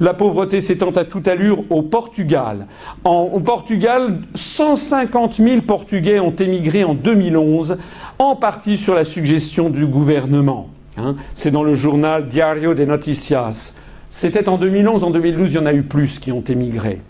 La 0.00 0.14
pauvreté 0.14 0.60
s'étend 0.60 0.90
à 0.90 1.04
toute 1.04 1.28
allure 1.28 1.64
au 1.70 1.82
Portugal. 1.82 2.66
au 3.04 3.40
Portugal, 3.40 4.20
150 4.34 5.34
000 5.34 5.62
Portugais 5.62 6.20
ont 6.20 6.34
émigré 6.34 6.84
en 6.84 6.94
2011, 6.94 7.78
en 8.18 8.36
partie 8.36 8.76
sur 8.76 8.94
la 8.94 9.04
suggestion 9.04 9.70
du 9.70 9.86
gouvernement. 9.86 10.68
Hein. 10.96 11.16
C'est 11.34 11.50
dans 11.50 11.64
le 11.64 11.74
journal 11.74 12.28
Diario 12.28 12.74
de 12.74 12.84
Noticias. 12.84 13.74
C'était 14.10 14.48
en 14.48 14.58
2011, 14.58 15.04
en 15.04 15.10
2012, 15.10 15.52
il 15.52 15.56
y 15.56 15.58
en 15.58 15.66
a 15.66 15.72
eu 15.72 15.82
plus 15.82 16.18
qui 16.18 16.32
ont 16.32 16.44
émigré. 16.44 17.00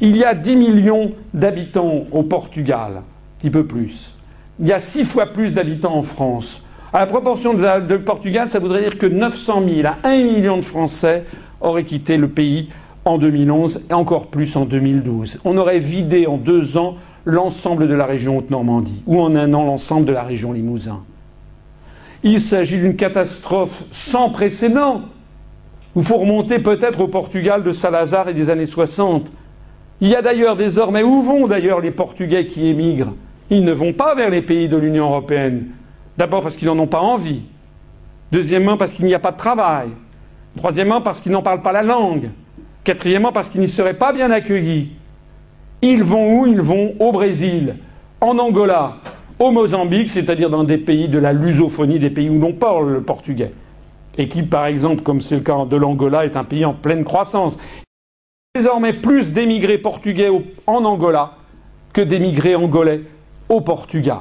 Il 0.00 0.16
y 0.16 0.24
a 0.24 0.34
10 0.34 0.56
millions 0.56 1.12
d'habitants 1.32 2.06
au 2.10 2.22
Portugal 2.22 3.02
petit 3.38 3.50
peu 3.50 3.66
plus. 3.66 4.14
Il 4.58 4.66
y 4.66 4.72
a 4.72 4.78
six 4.78 5.04
fois 5.04 5.26
plus 5.26 5.52
d'habitants 5.52 5.94
en 5.94 6.02
France. 6.02 6.62
À 6.92 7.00
la 7.00 7.06
proportion 7.06 7.52
de, 7.52 7.96
Portugal, 7.98 8.48
ça 8.48 8.58
voudrait 8.58 8.80
dire 8.80 8.96
que 8.96 9.06
900 9.06 9.62
000 9.68 9.86
à 9.86 9.98
1 10.04 10.22
million 10.22 10.56
de 10.56 10.64
Français 10.64 11.24
auraient 11.60 11.84
quitté 11.84 12.16
le 12.16 12.28
pays 12.28 12.70
en 13.04 13.18
2011 13.18 13.86
et 13.90 13.92
encore 13.92 14.28
plus 14.28 14.56
en 14.56 14.64
2012. 14.64 15.40
On 15.44 15.58
aurait 15.58 15.78
vidé 15.78 16.26
en 16.26 16.38
deux 16.38 16.78
ans 16.78 16.96
l'ensemble 17.24 17.88
de 17.88 17.94
la 17.94 18.06
région 18.06 18.38
Haute-Normandie 18.38 19.02
ou 19.06 19.20
en 19.20 19.34
un 19.34 19.52
an 19.52 19.64
l'ensemble 19.64 20.06
de 20.06 20.12
la 20.12 20.22
région 20.22 20.52
Limousin. 20.52 21.02
Il 22.22 22.40
s'agit 22.40 22.78
d'une 22.78 22.96
catastrophe 22.96 23.84
sans 23.90 24.30
précédent. 24.30 25.02
Il 25.96 26.02
faut 26.02 26.16
remonter 26.16 26.58
peut-être 26.58 27.00
au 27.00 27.08
Portugal 27.08 27.62
de 27.62 27.72
Salazar 27.72 28.28
et 28.28 28.34
des 28.34 28.48
années 28.48 28.66
60. 28.66 29.30
Il 30.00 30.08
y 30.08 30.14
a 30.14 30.22
d'ailleurs 30.22 30.56
désormais, 30.56 31.02
où 31.02 31.20
vont 31.22 31.46
d'ailleurs 31.46 31.80
les 31.80 31.90
Portugais 31.90 32.46
qui 32.46 32.68
émigrent? 32.68 33.14
Ils 33.50 33.64
ne 33.64 33.72
vont 33.72 33.92
pas 33.92 34.14
vers 34.14 34.30
les 34.30 34.42
pays 34.42 34.68
de 34.68 34.76
l'Union 34.76 35.06
européenne. 35.06 35.66
D'abord 36.16 36.42
parce 36.42 36.56
qu'ils 36.56 36.68
n'en 36.68 36.78
ont 36.78 36.86
pas 36.86 37.00
envie. 37.00 37.42
Deuxièmement 38.32 38.76
parce 38.76 38.92
qu'il 38.92 39.06
n'y 39.06 39.14
a 39.14 39.18
pas 39.18 39.32
de 39.32 39.36
travail. 39.36 39.88
Troisièmement 40.56 41.00
parce 41.00 41.20
qu'ils 41.20 41.32
n'en 41.32 41.42
parlent 41.42 41.62
pas 41.62 41.72
la 41.72 41.82
langue. 41.82 42.30
Quatrièmement 42.84 43.32
parce 43.32 43.48
qu'ils 43.48 43.60
n'y 43.60 43.68
seraient 43.68 43.94
pas 43.94 44.12
bien 44.12 44.30
accueillis. 44.30 44.92
Ils 45.82 46.02
vont 46.02 46.40
où? 46.40 46.46
Ils 46.46 46.60
vont 46.60 46.94
au 46.98 47.12
Brésil, 47.12 47.76
en 48.20 48.38
Angola, 48.38 48.96
au 49.38 49.50
Mozambique, 49.50 50.08
c'est-à-dire 50.08 50.48
dans 50.48 50.64
des 50.64 50.78
pays 50.78 51.08
de 51.08 51.18
la 51.18 51.32
lusophonie, 51.32 51.98
des 51.98 52.10
pays 52.10 52.30
où 52.30 52.38
l'on 52.38 52.54
parle 52.54 52.92
le 52.92 53.02
portugais. 53.02 53.52
Et 54.16 54.28
qui, 54.28 54.42
par 54.42 54.66
exemple, 54.66 55.02
comme 55.02 55.20
c'est 55.20 55.36
le 55.36 55.42
cas 55.42 55.66
de 55.66 55.76
l'Angola, 55.76 56.24
est 56.24 56.36
un 56.36 56.44
pays 56.44 56.64
en 56.64 56.72
pleine 56.72 57.04
croissance. 57.04 57.58
Désormais, 58.54 58.94
plus 58.94 59.32
d'émigrés 59.32 59.76
portugais 59.76 60.30
en 60.66 60.84
Angola 60.84 61.34
que 61.92 62.00
d'émigrés 62.00 62.54
angolais 62.54 63.02
au 63.48 63.60
Portugal. 63.60 64.18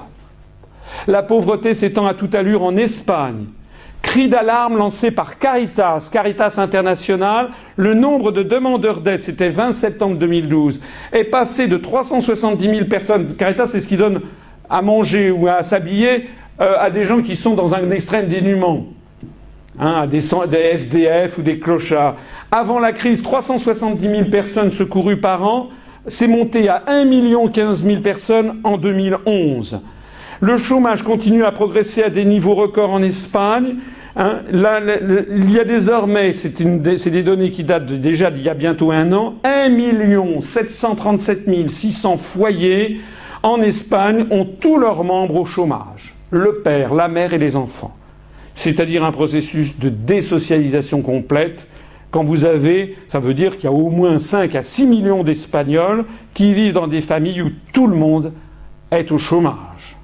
La 1.08 1.24
pauvreté 1.24 1.74
s'étend 1.74 2.06
à 2.06 2.14
toute 2.14 2.36
allure 2.36 2.64
en 2.64 2.78
Espagne. 2.78 3.46
Cri 4.02 4.30
d'alarme 4.30 4.78
lancé 4.78 5.10
par 5.10 5.40
Caritas, 5.40 6.10
Caritas 6.12 6.56
International, 6.60 7.50
le 7.76 7.96
nombre 7.96 8.32
de 8.32 8.44
demandeurs 8.44 9.02
d'aide, 9.02 9.22
c'était 9.22 9.50
20 9.50 9.74
septembre 9.74 10.18
2012, 10.18 10.80
est 11.12 11.24
passé 11.24 11.68
de 11.68 11.78
370 11.78 12.70
000 12.70 12.86
personnes. 12.86 13.36
Caritas, 13.36 13.68
c'est 13.68 13.82
ce 13.82 13.88
qui 13.88 13.98
donne 13.98 14.22
à 14.70 14.84
manger 14.84 15.32
ou 15.32 15.48
à 15.48 15.64
s'habiller 15.64 16.30
euh, 16.62 16.76
à 16.80 16.92
des 16.92 17.04
gens 17.04 17.22
qui 17.22 17.36
sont 17.36 17.56
dans 17.56 17.74
un 17.74 17.90
extrême 17.90 18.28
dénuement. 18.28 18.86
Hein, 19.78 20.04
à 20.04 20.08
des, 20.08 20.22
des, 20.50 20.58
SDF 20.58 21.40
ou 21.40 21.42
des 21.42 21.60
clochards. 21.60 22.16
Avant 22.52 22.80
la 22.80 22.94
crise, 22.94 23.22
370 23.22 24.08
000 24.08 24.26
personnes 24.30 24.70
secourues 24.70 25.20
par 25.20 25.44
an. 25.44 25.70
C'est 26.08 26.28
monté 26.28 26.70
à 26.70 26.84
1 26.88 27.48
15 27.50 27.84
000 27.84 28.02
personnes 28.02 28.60
en 28.64 28.78
2011. 28.78 29.82
Le 30.40 30.58
chômage 30.58 31.04
continue 31.04 31.44
à 31.44 31.52
progresser 31.52 32.04
à 32.04 32.10
des 32.10 32.26
niveaux 32.26 32.54
records 32.54 32.92
en 32.92 33.02
Espagne. 33.02 33.78
Hein, 34.16 34.42
il 34.52 35.52
y 35.52 35.60
a 35.60 35.64
désormais, 35.64 36.32
c'est 36.32 37.10
des 37.10 37.24
données 37.24 37.50
qui 37.50 37.64
datent 37.64 37.86
déjà 37.86 38.30
d'il 38.30 38.46
y 38.46 38.50
a 38.50 38.54
bientôt 38.54 38.92
un 38.92 39.12
an, 39.14 39.36
1 39.44 40.42
737 40.42 41.70
600 41.70 42.18
foyers 42.18 43.02
en 43.42 43.62
Espagne 43.62 44.26
ont 44.32 44.46
tous 44.46 44.78
leurs 44.78 45.04
membres 45.04 45.36
au 45.36 45.46
chômage. 45.46 46.16
Le 46.30 46.62
père, 46.64 46.94
la 46.94 47.08
mère 47.08 47.34
et 47.34 47.38
les 47.38 47.56
enfants. 47.56 47.96
C'est-à-dire 48.56 49.04
un 49.04 49.12
processus 49.12 49.80
de 49.80 49.90
désocialisation 49.90 51.02
complète. 51.02 51.68
Quand 52.16 52.24
vous 52.24 52.46
avez, 52.46 52.96
ça 53.08 53.20
veut 53.20 53.34
dire 53.34 53.58
qu'il 53.58 53.66
y 53.66 53.68
a 53.68 53.76
au 53.76 53.90
moins 53.90 54.20
5 54.20 54.56
à 54.56 54.62
6 54.62 54.86
millions 54.86 55.26
d'Espagnols 55.26 56.06
qui 56.34 56.54
vivent 56.54 56.72
dans 56.72 56.88
des 56.88 57.02
familles 57.02 57.42
où 57.42 57.50
tout 57.74 57.88
le 57.88 57.98
monde 57.98 58.32
est 58.90 59.12
au 59.12 59.18
chômage. 59.18 59.98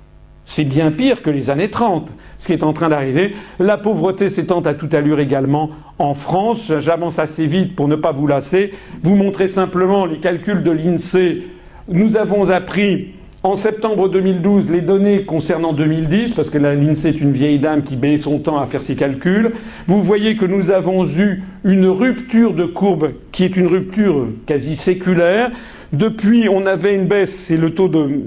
C'est 0.44 0.66
bien 0.66 0.92
pire 0.92 1.22
que 1.22 1.30
les 1.30 1.50
années 1.50 1.70
30, 1.70 2.14
ce 2.38 2.48
qui 2.48 2.52
est 2.52 2.66
en 2.66 2.74
train 2.74 2.90
d'arriver. 2.90 3.34
La 3.60 3.78
pauvreté 3.78 4.28
s'étend 4.28 4.60
à 4.60 4.74
toute 4.74 4.94
allure 4.94 5.22
également 5.22 5.70
en 6.00 6.14
France. 6.14 6.74
J'avance 6.80 7.18
assez 7.18 7.46
vite 7.46 7.78
pour 7.78 7.88
ne 7.88 7.96
pas 7.96 8.12
vous 8.12 8.28
lasser. 8.28 8.74
Vous 9.02 9.16
montrer 9.16 9.48
simplement 9.48 10.06
les 10.06 10.20
calculs 10.20 10.64
de 10.64 10.72
l'INSEE. 10.72 11.44
Nous 11.88 12.18
avons 12.18 12.50
appris 12.50 13.14
en 13.44 13.56
septembre 13.56 14.08
2012 14.08 14.70
les 14.70 14.82
données 14.82 15.24
concernant 15.24 15.74
2010, 15.74 16.36
parce 16.36 16.52
que 16.52 16.60
l'INSEE 16.60 17.10
est 17.10 17.22
une 17.22 17.32
vieille 17.32 17.58
dame 17.58 17.82
qui 17.82 17.98
met 17.98 18.20
son 18.20 18.38
temps 18.38 18.60
à 18.60 18.68
faire 18.68 18.84
ses 18.84 18.96
calculs. 18.96 19.54
Vous 19.88 20.02
voyez 20.02 20.36
que 20.36 20.46
nous 20.46 20.70
avons 20.70 21.06
eu 21.06 21.44
une 21.64 21.88
rupture 21.88 22.54
de 22.54 22.66
courbe 22.66 23.14
qui 23.32 23.44
est 23.44 23.58
une 23.58 23.66
rupture 23.66 24.28
quasi 24.46 24.76
séculaire. 24.76 25.50
Depuis, 25.92 26.50
on 26.50 26.68
avait 26.68 26.96
une 26.96 27.08
baisse, 27.08 27.36
c'est 27.36 27.60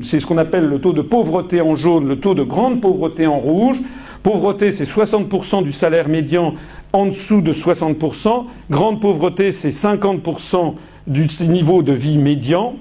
c'est 0.00 0.18
ce 0.18 0.26
qu'on 0.26 0.36
appelle 0.36 0.66
le 0.66 0.80
taux 0.80 0.92
de 0.92 1.00
pauvreté 1.00 1.60
en 1.60 1.76
jaune, 1.76 2.08
le 2.08 2.18
taux 2.18 2.34
de 2.34 2.42
grande 2.42 2.80
pauvreté 2.80 3.26
en 3.26 3.38
rouge. 3.38 3.80
Pauvreté, 4.24 4.70
c'est 4.70 4.84
60% 4.84 5.62
du 5.62 5.72
salaire 5.72 6.08
médian 6.08 6.54
en 6.92 7.06
dessous 7.06 7.40
de 7.40 7.52
60%. 7.52 8.46
Grande 8.68 9.00
pauvreté, 9.00 9.52
c'est 9.52 9.68
50% 9.68 10.74
du 11.06 11.26
niveau 11.48 11.82
de 11.82 11.92
vie 11.92 12.18
médian. 12.18 12.74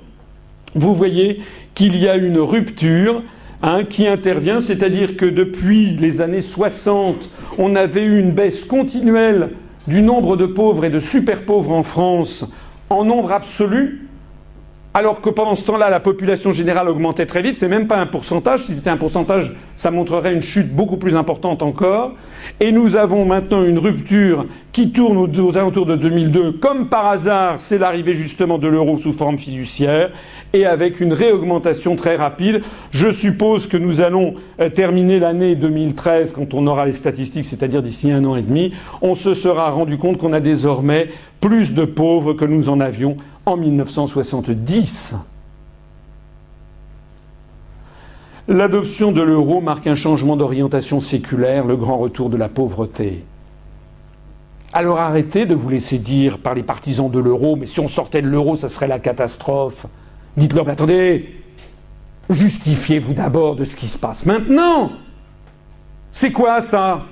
Vous 0.75 0.95
voyez 0.95 1.41
qu'il 1.75 1.97
y 1.97 2.07
a 2.07 2.15
une 2.15 2.39
rupture 2.39 3.23
hein, 3.61 3.83
qui 3.83 4.07
intervient, 4.07 4.59
c'est-à-dire 4.59 5.17
que 5.17 5.25
depuis 5.25 5.97
les 5.97 6.21
années 6.21 6.41
60, 6.41 7.29
on 7.57 7.75
avait 7.75 8.03
eu 8.03 8.19
une 8.19 8.31
baisse 8.31 8.65
continuelle 8.65 9.49
du 9.87 10.01
nombre 10.01 10.37
de 10.37 10.45
pauvres 10.45 10.85
et 10.85 10.89
de 10.89 10.99
super 10.99 11.43
pauvres 11.43 11.71
en 11.71 11.83
France 11.83 12.45
en 12.89 13.03
nombre 13.03 13.31
absolu, 13.31 14.02
alors 14.95 15.21
que 15.21 15.29
pendant 15.29 15.55
ce 15.55 15.65
temps-là, 15.65 15.89
la 15.89 15.99
population 15.99 16.51
générale 16.51 16.87
augmentait 16.87 17.25
très 17.25 17.41
vite. 17.41 17.57
C'est 17.57 17.67
même 17.67 17.87
pas 17.87 17.97
un 17.97 18.05
pourcentage. 18.05 18.65
Si 18.65 18.75
c'était 18.75 18.91
un 18.91 18.97
pourcentage, 18.97 19.55
ça 19.75 19.89
montrerait 19.89 20.33
une 20.33 20.43
chute 20.43 20.73
beaucoup 20.75 20.97
plus 20.97 21.15
importante 21.15 21.63
encore. 21.63 22.13
Et 22.59 22.71
nous 22.71 22.95
avons 22.95 23.25
maintenant 23.25 23.63
une 23.63 23.79
rupture 23.79 24.45
qui 24.71 24.91
tourne 24.91 25.17
aux, 25.17 25.57
alentours 25.57 25.87
de 25.87 25.95
2002. 25.95 26.53
Comme 26.53 26.89
par 26.89 27.07
hasard, 27.07 27.59
c'est 27.59 27.79
l'arrivée 27.79 28.13
justement 28.13 28.59
de 28.59 28.67
l'euro 28.67 28.97
sous 28.97 29.13
forme 29.13 29.39
fiduciaire 29.39 30.11
et 30.53 30.65
avec 30.67 30.99
une 30.99 31.13
réaugmentation 31.13 31.95
très 31.95 32.15
rapide. 32.15 32.61
Je 32.91 33.11
suppose 33.11 33.65
que 33.65 33.77
nous 33.77 34.01
allons 34.01 34.35
euh, 34.59 34.69
terminer 34.69 35.19
l'année 35.19 35.55
2013 35.55 36.33
quand 36.33 36.53
on 36.53 36.67
aura 36.67 36.85
les 36.85 36.91
statistiques, 36.91 37.45
c'est-à-dire 37.45 37.81
d'ici 37.81 38.11
un 38.11 38.23
an 38.25 38.35
et 38.35 38.43
demi. 38.43 38.73
On 39.01 39.15
se 39.15 39.33
sera 39.33 39.71
rendu 39.71 39.97
compte 39.97 40.19
qu'on 40.19 40.33
a 40.33 40.39
désormais 40.39 41.09
plus 41.41 41.73
de 41.73 41.83
pauvres 41.83 42.33
que 42.33 42.45
nous 42.45 42.69
en 42.69 42.79
avions 42.79 43.17
en 43.45 43.57
1970. 43.57 45.15
L'adoption 48.47 49.11
de 49.11 49.21
l'euro 49.21 49.61
marque 49.61 49.87
un 49.87 49.95
changement 49.95 50.35
d'orientation 50.35 50.99
séculaire, 50.99 51.65
le 51.65 51.77
grand 51.77 51.97
retour 51.97 52.29
de 52.29 52.37
la 52.37 52.49
pauvreté. 52.49 53.23
Alors 54.73 54.99
arrêtez 54.99 55.45
de 55.45 55.55
vous 55.55 55.69
laisser 55.69 55.97
dire 55.97 56.39
par 56.39 56.53
les 56.53 56.63
partisans 56.63 57.09
de 57.09 57.19
l'euro, 57.19 57.55
mais 57.55 57.67
si 57.67 57.79
on 57.79 57.87
sortait 57.87 58.21
de 58.21 58.27
l'euro, 58.27 58.57
ça 58.57 58.69
serait 58.69 58.87
la 58.87 58.99
catastrophe. 58.99 59.85
Dites-leur, 60.35 60.65
mais 60.65 60.71
attendez, 60.71 61.43
justifiez-vous 62.29 63.13
d'abord 63.13 63.55
de 63.55 63.65
ce 63.65 63.75
qui 63.75 63.87
se 63.87 63.97
passe 63.97 64.25
maintenant. 64.25 64.91
C'est 66.11 66.31
quoi 66.31 66.59
ça? 66.59 67.03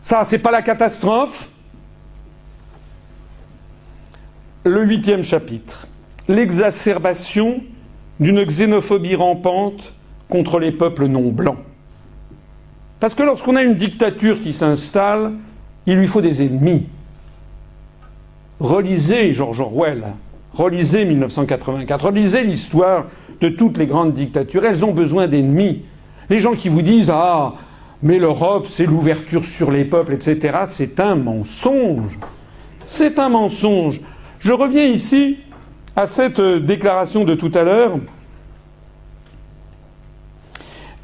Ça, 0.00 0.24
c'est 0.24 0.38
pas 0.38 0.52
la 0.52 0.62
catastrophe? 0.62 1.50
Le 4.66 4.82
huitième 4.82 5.22
chapitre, 5.22 5.86
l'exacerbation 6.28 7.62
d'une 8.18 8.44
xénophobie 8.44 9.14
rampante 9.14 9.92
contre 10.28 10.58
les 10.58 10.72
peuples 10.72 11.06
non 11.06 11.30
blancs. 11.30 11.58
Parce 12.98 13.14
que 13.14 13.22
lorsqu'on 13.22 13.54
a 13.54 13.62
une 13.62 13.74
dictature 13.74 14.40
qui 14.40 14.52
s'installe, 14.52 15.34
il 15.86 15.96
lui 15.96 16.08
faut 16.08 16.20
des 16.20 16.42
ennemis. 16.42 16.88
Relisez 18.58 19.32
George 19.34 19.60
Orwell, 19.60 20.02
relisez 20.52 21.04
1984, 21.04 22.06
relisez 22.06 22.42
l'histoire 22.42 23.04
de 23.40 23.50
toutes 23.50 23.78
les 23.78 23.86
grandes 23.86 24.14
dictatures. 24.14 24.64
Elles 24.64 24.84
ont 24.84 24.92
besoin 24.92 25.28
d'ennemis. 25.28 25.82
Les 26.28 26.40
gens 26.40 26.54
qui 26.54 26.68
vous 26.68 26.82
disent 26.82 27.12
Ah, 27.14 27.54
mais 28.02 28.18
l'Europe, 28.18 28.66
c'est 28.68 28.86
l'ouverture 28.86 29.44
sur 29.44 29.70
les 29.70 29.84
peuples, 29.84 30.14
etc., 30.14 30.58
c'est 30.64 30.98
un 30.98 31.14
mensonge. 31.14 32.18
C'est 32.84 33.20
un 33.20 33.28
mensonge. 33.28 34.00
Je 34.46 34.52
reviens 34.52 34.84
ici 34.84 35.38
à 35.96 36.06
cette 36.06 36.40
déclaration 36.40 37.24
de 37.24 37.34
tout 37.34 37.50
à 37.52 37.64
l'heure 37.64 37.98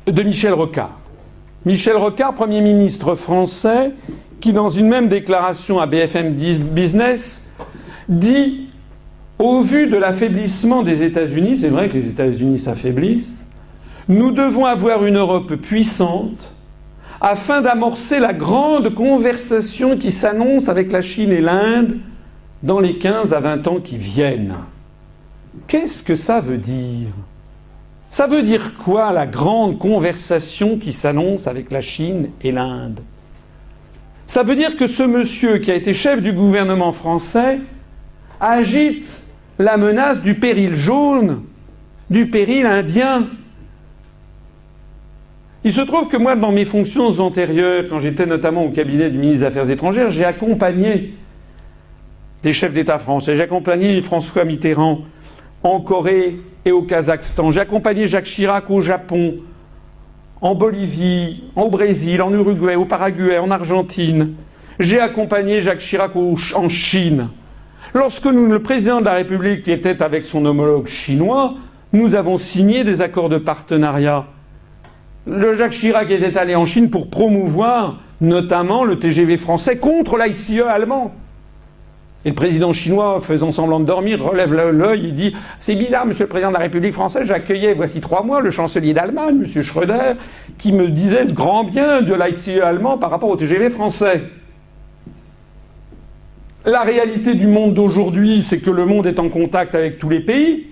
de 0.07 0.23
Michel 0.23 0.55
Rocard. 0.55 0.97
Michel 1.67 1.97
Rocard, 1.97 2.35
Premier 2.35 2.61
ministre 2.61 3.17
français, 3.17 3.95
qui 4.41 4.53
dans 4.53 4.69
une 4.69 4.87
même 4.87 5.09
déclaration 5.09 5.81
à 5.81 5.87
BFM 5.87 6.35
Business 6.35 7.45
dit 8.09 8.69
au 9.41 9.61
vu 9.61 9.89
de 9.89 9.97
l'affaiblissement 9.97 10.85
des 10.85 11.03
États-Unis, 11.03 11.57
c'est 11.57 11.69
vrai 11.69 11.89
que 11.89 11.95
les 11.95 12.07
États-Unis 12.07 12.61
s'affaiblissent, 12.61 13.49
nous 14.09 14.31
devons 14.31 14.67
avoir 14.67 15.05
une 15.05 15.17
Europe 15.17 15.57
puissante 15.57 16.53
afin 17.21 17.61
d'amorcer 17.61 18.21
la 18.21 18.35
grande 18.35 18.95
conversation 18.95 19.99
qui 19.99 20.13
s'annonce 20.13 20.69
avec 20.69 20.93
la 20.93 21.03
Chine 21.03 21.33
et 21.33 21.41
l'Inde 21.41 21.99
dans 22.63 22.81
les 22.81 22.99
15 22.99 23.35
à 23.35 23.41
20 23.41 23.67
ans 23.69 23.81
qui 23.81 23.97
viennent. 23.97 24.57
Qu'est-ce 25.67 26.03
que 26.03 26.15
ça 26.15 26.41
veut 26.41 26.59
dire? 26.59 27.09
Ça 28.11 28.27
veut 28.27 28.43
dire 28.43 28.75
quoi 28.77 29.13
la 29.13 29.27
grande 29.27 29.79
conversation 29.79 30.79
qui 30.79 30.93
s'annonce 30.93 31.47
avec 31.47 31.71
la 31.73 31.81
Chine 31.81 32.29
et 32.43 32.53
l'Inde? 32.53 33.01
Ça 34.27 34.43
veut 34.43 34.57
dire 34.57 34.77
que 34.77 34.87
ce 34.87 35.03
monsieur 35.03 35.59
qui 35.59 35.71
a 35.71 35.75
été 35.75 35.93
chef 35.93 36.23
du 36.23 36.33
gouvernement 36.33 36.93
français 36.93 37.61
agite 38.41 39.25
la 39.59 39.77
menace 39.77 40.23
du 40.23 40.35
péril 40.35 40.75
jaune, 40.75 41.43
du 42.11 42.29
péril 42.29 42.67
indien. 42.67 43.29
Il 45.65 45.73
se 45.73 45.81
trouve 45.81 46.09
que 46.09 46.17
moi, 46.17 46.35
dans 46.35 46.53
mes 46.53 46.65
fonctions 46.65 47.09
antérieures, 47.21 47.85
quand 47.89 47.99
j'étais 47.99 48.27
notamment 48.27 48.65
au 48.65 48.71
cabinet 48.71 49.11
du 49.11 49.19
ministre 49.19 49.41
des 49.41 49.47
Affaires 49.47 49.71
étrangères, 49.71 50.11
j'ai 50.11 50.25
accompagné 50.25 51.15
des 52.43 52.53
chefs 52.53 52.73
d'État 52.73 52.99
français. 52.99 53.35
J'ai 53.35 53.43
accompagné 53.43 54.01
François 54.01 54.45
Mitterrand 54.45 55.01
en 55.63 55.81
Corée 55.81 56.41
et 56.65 56.73
au 56.73 56.83
Kazakhstan. 56.83 57.51
J'ai 57.51 57.61
accompagné 57.61 58.07
Jacques 58.07 58.25
Chirac 58.25 58.71
au 58.71 58.81
Japon, 58.81 59.37
en 60.41 60.55
Bolivie, 60.55 61.45
au 61.55 61.71
Brésil, 61.71 62.21
en 62.23 62.33
Uruguay, 62.33 62.75
au 62.75 62.85
Paraguay, 62.85 63.39
en 63.39 63.51
Argentine. 63.51 64.35
J'ai 64.81 65.01
accompagné 65.01 65.61
Jacques 65.61 65.79
Chirac 65.79 66.13
en 66.17 66.69
Chine. 66.69 67.29
Lorsque 67.95 68.25
le 68.25 68.59
président 68.59 69.01
de 69.01 69.05
la 69.05 69.15
République 69.15 69.69
était 69.69 70.03
avec 70.03 70.25
son 70.25 70.45
homologue 70.45 70.87
chinois, 70.87 71.55
Nous 71.95 72.15
avons 72.15 72.39
signé 72.39 72.85
des 72.85 73.03
accords 73.03 73.29
de 73.29 73.37
partenariat. 73.37 74.25
Le 75.27 75.55
Jacques 75.55 75.73
Chirac 75.73 76.11
était 76.11 76.39
allé 76.39 76.55
en 76.55 76.65
Chine 76.65 76.89
pour 76.89 77.11
promouvoir 77.11 78.01
notamment 78.23 78.85
le 78.85 78.99
TGV 78.99 79.37
français 79.37 79.77
contre 79.77 80.17
l'ICE 80.17 80.63
allemand. 80.67 81.13
Et 82.25 82.29
le 82.29 82.35
président 82.37 82.73
chinois, 82.73 83.21
faisant 83.21 83.51
semblant 83.51 83.81
de 83.81 83.85
dormir, 83.85 84.23
relève 84.23 84.55
l'œil 84.55 85.09
et 85.09 85.13
dit 85.13 85.35
C'est 85.59 85.75
bizarre, 85.75 86.07
monsieur 86.07 86.25
le 86.25 86.29
président 86.29 86.51
de 86.51 86.55
la 86.55 86.61
République 86.61 86.93
française, 86.93 87.27
j'accueillais 87.27 87.75
voici 87.75 88.01
trois 88.01 88.23
mois 88.23 88.41
le 88.41 88.51
chancelier 88.51 88.95
d'Allemagne, 88.95 89.37
monsieur 89.37 89.63
Schröder, 89.63 90.15
qui 90.57 90.71
me 90.71 90.89
disait 90.89 91.27
grand 91.27 91.65
bien 91.65 92.01
de 92.01 92.15
l'ICE 92.15 92.61
allemand 92.63 92.97
par 92.97 93.11
rapport 93.11 93.29
au 93.29 93.37
TGV 93.37 93.71
français. 93.71 94.23
La 96.65 96.83
réalité 96.83 97.35
du 97.35 97.49
monde 97.49 97.75
d'aujourd'hui, 97.75 98.45
c'est 98.45 98.61
que 98.61 98.71
le 98.71 98.87
monde 98.87 99.09
est 99.09 99.19
en 99.19 99.29
contact 99.29 99.75
avec 99.75 99.99
tous 99.99 100.09
les 100.09 100.21
pays, 100.21 100.69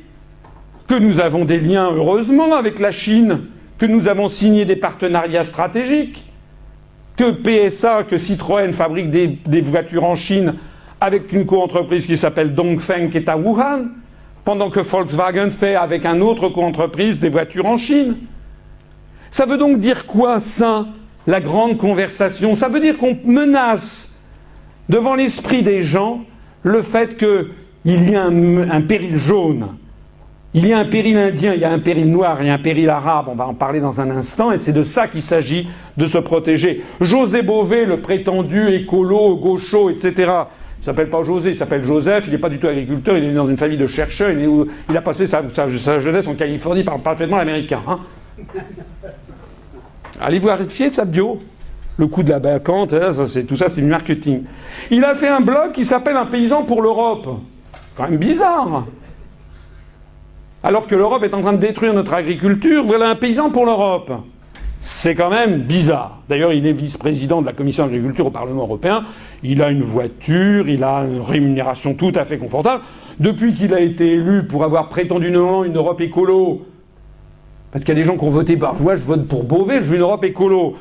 que 0.86 0.94
nous 0.94 1.18
avons 1.18 1.44
des 1.44 1.58
liens, 1.58 1.90
heureusement, 1.92 2.54
avec 2.54 2.78
la 2.78 2.92
Chine, 2.92 3.40
que 3.76 3.86
nous 3.86 4.06
avons 4.06 4.28
signé 4.28 4.66
des 4.66 4.76
partenariats 4.76 5.44
stratégiques, 5.44 6.26
que 7.16 7.32
PSA, 7.32 8.04
que 8.04 8.18
Citroën 8.18 8.72
fabrique 8.72 9.10
des, 9.10 9.26
des 9.26 9.60
voitures 9.62 10.04
en 10.04 10.14
Chine 10.14 10.54
avec 11.00 11.32
une 11.32 11.46
co-entreprise 11.46 12.06
qui 12.06 12.16
s'appelle 12.16 12.54
Dongfeng 12.54 13.08
qui 13.10 13.18
est 13.18 13.28
à 13.28 13.36
Wuhan, 13.36 13.86
pendant 14.44 14.70
que 14.70 14.80
Volkswagen 14.80 15.50
fait 15.50 15.74
avec 15.74 16.04
une 16.04 16.22
autre 16.22 16.48
co-entreprise 16.48 17.20
des 17.20 17.28
voitures 17.28 17.66
en 17.66 17.78
Chine. 17.78 18.16
Ça 19.30 19.46
veut 19.46 19.58
donc 19.58 19.78
dire 19.78 20.06
quoi, 20.06 20.40
ça, 20.40 20.86
la 21.26 21.40
grande 21.40 21.76
conversation? 21.76 22.54
Ça 22.54 22.68
veut 22.68 22.80
dire 22.80 22.98
qu'on 22.98 23.16
menace 23.24 24.16
devant 24.88 25.14
l'esprit 25.14 25.62
des 25.62 25.82
gens 25.82 26.24
le 26.62 26.82
fait 26.82 27.16
qu'il 27.16 28.10
y 28.10 28.14
a 28.16 28.24
un, 28.24 28.70
un, 28.70 28.80
péril 28.82 29.16
jaune, 29.16 29.68
il 30.52 30.66
y 30.66 30.72
a 30.72 30.78
un 30.78 30.84
péril 30.84 31.16
indien, 31.16 31.54
il 31.54 31.60
y 31.60 31.64
a 31.64 31.70
un 31.70 31.78
péril 31.78 32.10
noir, 32.10 32.38
il 32.40 32.48
y 32.48 32.50
a 32.50 32.54
un 32.54 32.58
péril 32.58 32.90
arabe, 32.90 33.26
on 33.28 33.36
va 33.36 33.46
en 33.46 33.54
parler 33.54 33.80
dans 33.80 34.00
un 34.00 34.10
instant, 34.10 34.50
et 34.50 34.58
c'est 34.58 34.72
de 34.72 34.82
ça 34.82 35.06
qu'il 35.06 35.22
s'agit 35.22 35.68
de 35.96 36.06
se 36.06 36.18
protéger. 36.18 36.82
José 37.00 37.42
Bové, 37.42 37.86
le 37.86 38.00
prétendu 38.00 38.68
écolo, 38.74 39.36
gaucho, 39.36 39.90
etc., 39.90 40.32
il 40.80 40.84
s'appelle 40.84 41.10
pas 41.10 41.22
José, 41.22 41.50
il 41.50 41.56
s'appelle 41.56 41.84
Joseph, 41.84 42.24
il 42.26 42.32
n'est 42.32 42.38
pas 42.38 42.48
du 42.48 42.58
tout 42.58 42.66
agriculteur, 42.66 43.16
il 43.16 43.24
est 43.24 43.28
né 43.28 43.34
dans 43.34 43.48
une 43.48 43.58
famille 43.58 43.76
de 43.76 43.86
chercheurs, 43.86 44.30
il, 44.30 44.96
a 44.96 45.02
passé 45.02 45.26
sa, 45.26 45.42
jeunesse 45.98 46.26
en 46.26 46.34
Californie, 46.34 46.84
parle 46.84 47.02
parfaitement 47.02 47.36
l'américain. 47.36 47.82
Hein. 47.86 47.98
Allez 50.20 50.38
vérifier 50.38 50.90
sa 50.90 51.04
bio. 51.04 51.40
Le 51.98 52.06
coup 52.06 52.22
de 52.22 52.30
la 52.30 52.38
bacante, 52.38 52.94
hein, 52.94 53.10
tout 53.46 53.56
ça 53.56 53.68
c'est 53.68 53.82
du 53.82 53.86
marketing. 53.86 54.44
Il 54.90 55.04
a 55.04 55.14
fait 55.14 55.28
un 55.28 55.40
blog 55.40 55.72
qui 55.72 55.84
s'appelle 55.84 56.16
Un 56.16 56.24
paysan 56.24 56.62
pour 56.62 56.80
l'Europe. 56.80 57.28
Quand 57.94 58.08
même 58.08 58.16
bizarre. 58.16 58.86
Alors 60.62 60.86
que 60.86 60.94
l'Europe 60.94 61.22
est 61.24 61.34
en 61.34 61.42
train 61.42 61.52
de 61.52 61.58
détruire 61.58 61.92
notre 61.92 62.14
agriculture, 62.14 62.84
voilà 62.84 63.10
un 63.10 63.16
paysan 63.16 63.50
pour 63.50 63.66
l'Europe. 63.66 64.12
C'est 64.78 65.14
quand 65.14 65.28
même 65.28 65.60
bizarre. 65.60 66.22
D'ailleurs, 66.30 66.54
il 66.54 66.66
est 66.66 66.72
vice-président 66.72 67.42
de 67.42 67.46
la 67.46 67.52
commission 67.52 67.84
d'agriculture 67.84 68.26
au 68.26 68.30
Parlement 68.30 68.62
européen. 68.62 69.04
Il 69.42 69.62
a 69.62 69.70
une 69.70 69.82
voiture, 69.82 70.68
il 70.68 70.84
a 70.84 71.04
une 71.04 71.20
rémunération 71.20 71.94
tout 71.94 72.12
à 72.14 72.24
fait 72.24 72.38
confortable. 72.38 72.82
Depuis 73.18 73.54
qu'il 73.54 73.74
a 73.74 73.80
été 73.80 74.14
élu 74.14 74.46
pour 74.46 74.64
avoir 74.64 74.88
prétendument 74.88 75.64
une 75.64 75.76
Europe 75.76 76.00
écolo, 76.00 76.66
parce 77.70 77.84
qu'il 77.84 77.94
y 77.94 77.98
a 77.98 78.00
des 78.00 78.06
gens 78.06 78.16
qui 78.16 78.24
ont 78.24 78.30
voté, 78.30 78.56
bah, 78.56 78.72
moi 78.80 78.96
je 78.96 79.02
vote 79.02 79.28
pour 79.28 79.44
Beauvais, 79.44 79.78
je 79.78 79.84
veux 79.84 79.96
une 79.96 80.02
Europe 80.02 80.24
écolo. 80.24 80.76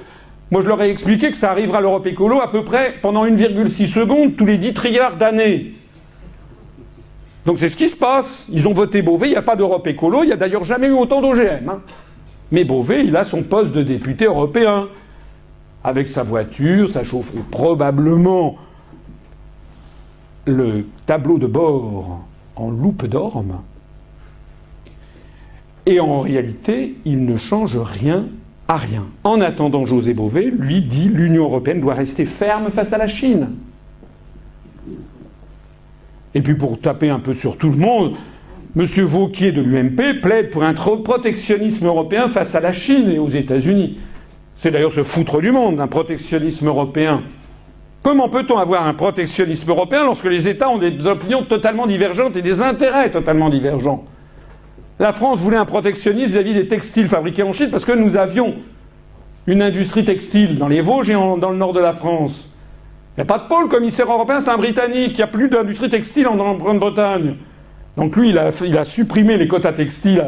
Moi 0.52 0.62
je 0.62 0.68
leur 0.68 0.82
ai 0.82 0.90
expliqué 0.90 1.32
que 1.32 1.38
ça 1.38 1.52
arrivera 1.52 1.78
à 1.78 1.82
l'Europe 1.82 2.08
écolo 2.08 2.42
à 2.42 2.50
peu 2.50 2.64
près 2.64 2.96
pendant 3.02 3.26
1,6 3.26 3.88
secondes 3.88 4.36
tous 4.36 4.46
les 4.46 4.58
10 4.58 4.74
trilliards 4.74 5.18
d'années. 5.18 5.74
Donc 7.46 7.60
c'est 7.60 7.70
ce 7.70 7.78
qui 7.78 7.88
se 7.88 7.96
passe. 7.96 8.48
Ils 8.52 8.68
ont 8.68 8.74
voté 8.74 9.02
Beauvais, 9.02 9.28
il 9.28 9.32
n'y 9.32 9.38
a 9.38 9.42
pas 9.42 9.56
d'Europe 9.56 9.86
écolo, 9.88 10.24
il 10.24 10.28
n'y 10.28 10.34
a 10.34 10.38
d'ailleurs 10.38 10.64
jamais 10.64 10.88
eu 10.88 10.94
autant 10.94 11.22
d'OGM. 11.22 11.70
Hein. 11.70 11.82
Mais 12.52 12.64
Beauvais, 12.64 13.06
il 13.06 13.16
a 13.16 13.24
son 13.24 13.44
poste 13.44 13.72
de 13.72 13.84
député 13.84 14.26
européen. 14.26 14.90
Avec 15.84 16.08
sa 16.08 16.24
voiture, 16.24 16.90
ça 16.90 17.04
chauffe 17.04 17.34
probablement 17.52 18.58
le 20.46 20.88
tableau 21.06 21.38
de 21.38 21.48
bord 21.48 22.20
en 22.56 22.70
loupe 22.70 23.06
d'orme. 23.06 23.62
Et 25.86 26.00
en 26.00 26.20
réalité, 26.20 26.98
il 27.06 27.26
ne 27.26 27.38
change 27.38 27.78
rien 27.78 28.28
à 28.68 28.78
rien. 28.78 29.08
En 29.24 29.42
attendant, 29.42 29.86
José 29.86 30.14
Bové 30.14 30.52
lui 30.52 30.82
dit 30.82 31.10
l'Union 31.10 31.44
européenne 31.44 31.82
doit 31.82 31.96
rester 31.96 32.26
ferme 32.26 32.70
face 32.70 32.94
à 32.94 32.98
la 32.98 33.08
Chine. 33.08 33.56
Et 36.36 36.42
puis 36.42 36.56
pour 36.56 36.80
taper 36.80 37.10
un 37.10 37.20
peu 37.20 37.34
sur 37.34 37.58
tout 37.58 37.72
le 37.72 37.78
monde, 37.78 38.14
M. 38.76 38.86
Vauquier 38.86 39.52
de 39.52 39.62
l'UMP 39.62 40.22
plaide 40.22 40.52
pour 40.52 40.64
un 40.64 40.74
protectionnisme 40.74 41.88
européen 41.88 42.28
face 42.28 42.54
à 42.54 42.60
la 42.60 42.72
Chine 42.72 43.10
et 43.10 43.18
aux 43.18 43.30
États-Unis. 43.30 43.98
C'est 44.62 44.72
d'ailleurs 44.72 44.92
se 44.92 45.04
foutre 45.04 45.40
du 45.40 45.54
monde, 45.54 45.80
un 45.80 45.88
protectionnisme 45.88 46.68
européen. 46.68 47.24
Comment 48.04 48.28
peut-on 48.28 48.58
avoir 48.58 48.86
un 48.86 48.94
protectionnisme 48.94 49.70
européen 49.70 50.04
lorsque 50.04 50.26
les 50.26 50.50
États 50.50 50.68
ont 50.68 50.78
des 50.78 51.08
opinions 51.08 51.44
totalement 51.44 51.88
divergentes 51.88 52.36
et 52.36 52.42
des 52.42 52.62
intérêts 52.62 53.10
totalement 53.10 53.50
divergents? 53.50 54.04
La 55.00 55.14
France 55.14 55.40
voulait 55.40 55.56
un 55.56 55.64
protectionnisme 55.64 56.32
vis-à-vis 56.32 56.54
des 56.54 56.68
textiles 56.68 57.08
fabriqués 57.08 57.44
en 57.44 57.54
Chine 57.54 57.70
parce 57.72 57.86
que 57.86 57.94
nous 57.94 58.18
avions 58.18 58.56
une 59.48 59.62
industrie 59.62 60.04
textile 60.04 60.58
dans 60.58 60.68
les 60.68 60.82
Vosges 60.82 61.10
et 61.10 61.14
dans 61.14 61.52
le 61.52 61.58
nord 61.58 61.72
de 61.72 61.80
la 61.80 61.94
France. 61.94 62.52
Il 63.16 63.22
n'y 63.22 63.32
a 63.32 63.34
pas 63.34 63.40
de 63.40 63.48
pôle 63.48 63.70
commissaire 63.70 64.12
européen, 64.12 64.42
c'est 64.42 64.50
un 64.50 64.58
Britannique. 64.58 65.12
Il 65.14 65.18
n'y 65.20 65.24
a 65.24 65.28
plus 65.28 65.48
d'industrie 65.48 65.90
textile 65.90 66.28
en 66.28 66.36
Grande-Bretagne. 66.36 67.36
Donc 67.96 68.18
lui, 68.18 68.32
il 68.32 68.38
a, 68.38 68.84
supprimé 68.84 69.38
les 69.38 69.48
quotas 69.48 69.72
textiles 69.72 70.26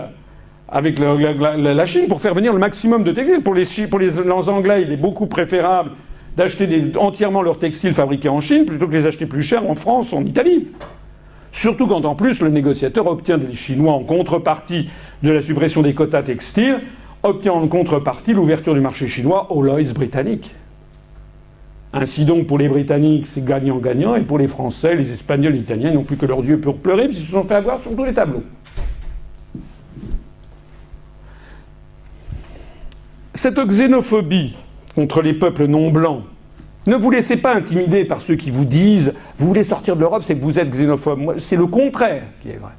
avec 0.71 0.99
la, 0.99 1.85
Chine 1.85 2.07
pour 2.07 2.21
faire 2.21 2.33
venir 2.33 2.53
le 2.53 2.59
maximum 2.59 3.03
de 3.03 3.11
textiles. 3.11 3.89
Pour 3.89 3.99
les, 3.99 4.19
Anglais, 4.49 4.83
il 4.83 4.91
est 4.91 4.97
beaucoup 4.97 5.27
préférable 5.27 5.91
d'acheter 6.37 6.91
entièrement 6.97 7.41
leurs 7.41 7.59
textiles 7.59 7.93
fabriqués 7.93 8.29
en 8.29 8.39
Chine 8.39 8.65
plutôt 8.65 8.87
que 8.87 8.93
les 8.93 9.05
acheter 9.05 9.25
plus 9.25 9.43
cher 9.43 9.69
en 9.69 9.75
France, 9.75 10.13
ou 10.13 10.15
en 10.15 10.23
Italie. 10.23 10.69
Surtout 11.51 11.87
quand 11.87 12.05
en 12.05 12.15
plus 12.15 12.41
le 12.41 12.49
négociateur 12.49 13.07
obtient 13.07 13.37
des 13.37 13.53
Chinois 13.53 13.91
en 13.91 14.03
contrepartie 14.03 14.89
de 15.21 15.31
la 15.31 15.41
suppression 15.41 15.81
des 15.81 15.93
quotas 15.93 16.23
textiles, 16.23 16.79
obtient 17.23 17.51
en 17.51 17.67
contrepartie 17.67 18.31
l'ouverture 18.31 18.73
du 18.73 18.79
marché 18.79 19.07
chinois 19.07 19.51
aux 19.51 19.61
Lloyds 19.61 19.93
britanniques. 19.93 20.55
Ainsi 21.93 22.23
donc, 22.23 22.47
pour 22.47 22.57
les 22.57 22.69
Britanniques, 22.69 23.27
c'est 23.27 23.43
gagnant-gagnant, 23.43 24.15
et 24.15 24.21
pour 24.21 24.39
les 24.39 24.47
Français, 24.47 24.95
les 24.95 25.11
Espagnols, 25.11 25.51
les 25.51 25.59
Italiens 25.59 25.91
n'ont 25.91 26.03
plus 26.03 26.15
que 26.15 26.25
leurs 26.25 26.39
yeux 26.39 26.57
pour 26.57 26.77
pleurer, 26.77 27.09
puisqu'ils 27.09 27.25
se 27.25 27.31
sont 27.33 27.43
fait 27.43 27.55
avoir 27.55 27.81
sur 27.81 27.93
tous 27.93 28.05
les 28.05 28.13
tableaux. 28.13 28.43
Cette 33.33 33.59
xénophobie 33.59 34.57
contre 34.93 35.21
les 35.21 35.33
peuples 35.33 35.67
non 35.67 35.89
blancs, 35.89 36.23
ne 36.87 36.95
vous 36.95 37.11
laissez 37.11 37.37
pas 37.37 37.55
intimider 37.55 38.03
par 38.03 38.21
ceux 38.21 38.35
qui 38.35 38.51
vous 38.51 38.65
disent 38.65 39.13
vous 39.37 39.47
voulez 39.47 39.63
sortir 39.63 39.95
de 39.95 40.01
l'Europe, 40.01 40.23
c'est 40.25 40.35
que 40.35 40.43
vous 40.43 40.59
êtes 40.59 40.69
xénophobe. 40.69 41.35
C'est 41.37 41.55
le 41.55 41.67
contraire 41.67 42.23
qui 42.41 42.49
est 42.49 42.57
vrai. 42.57 42.71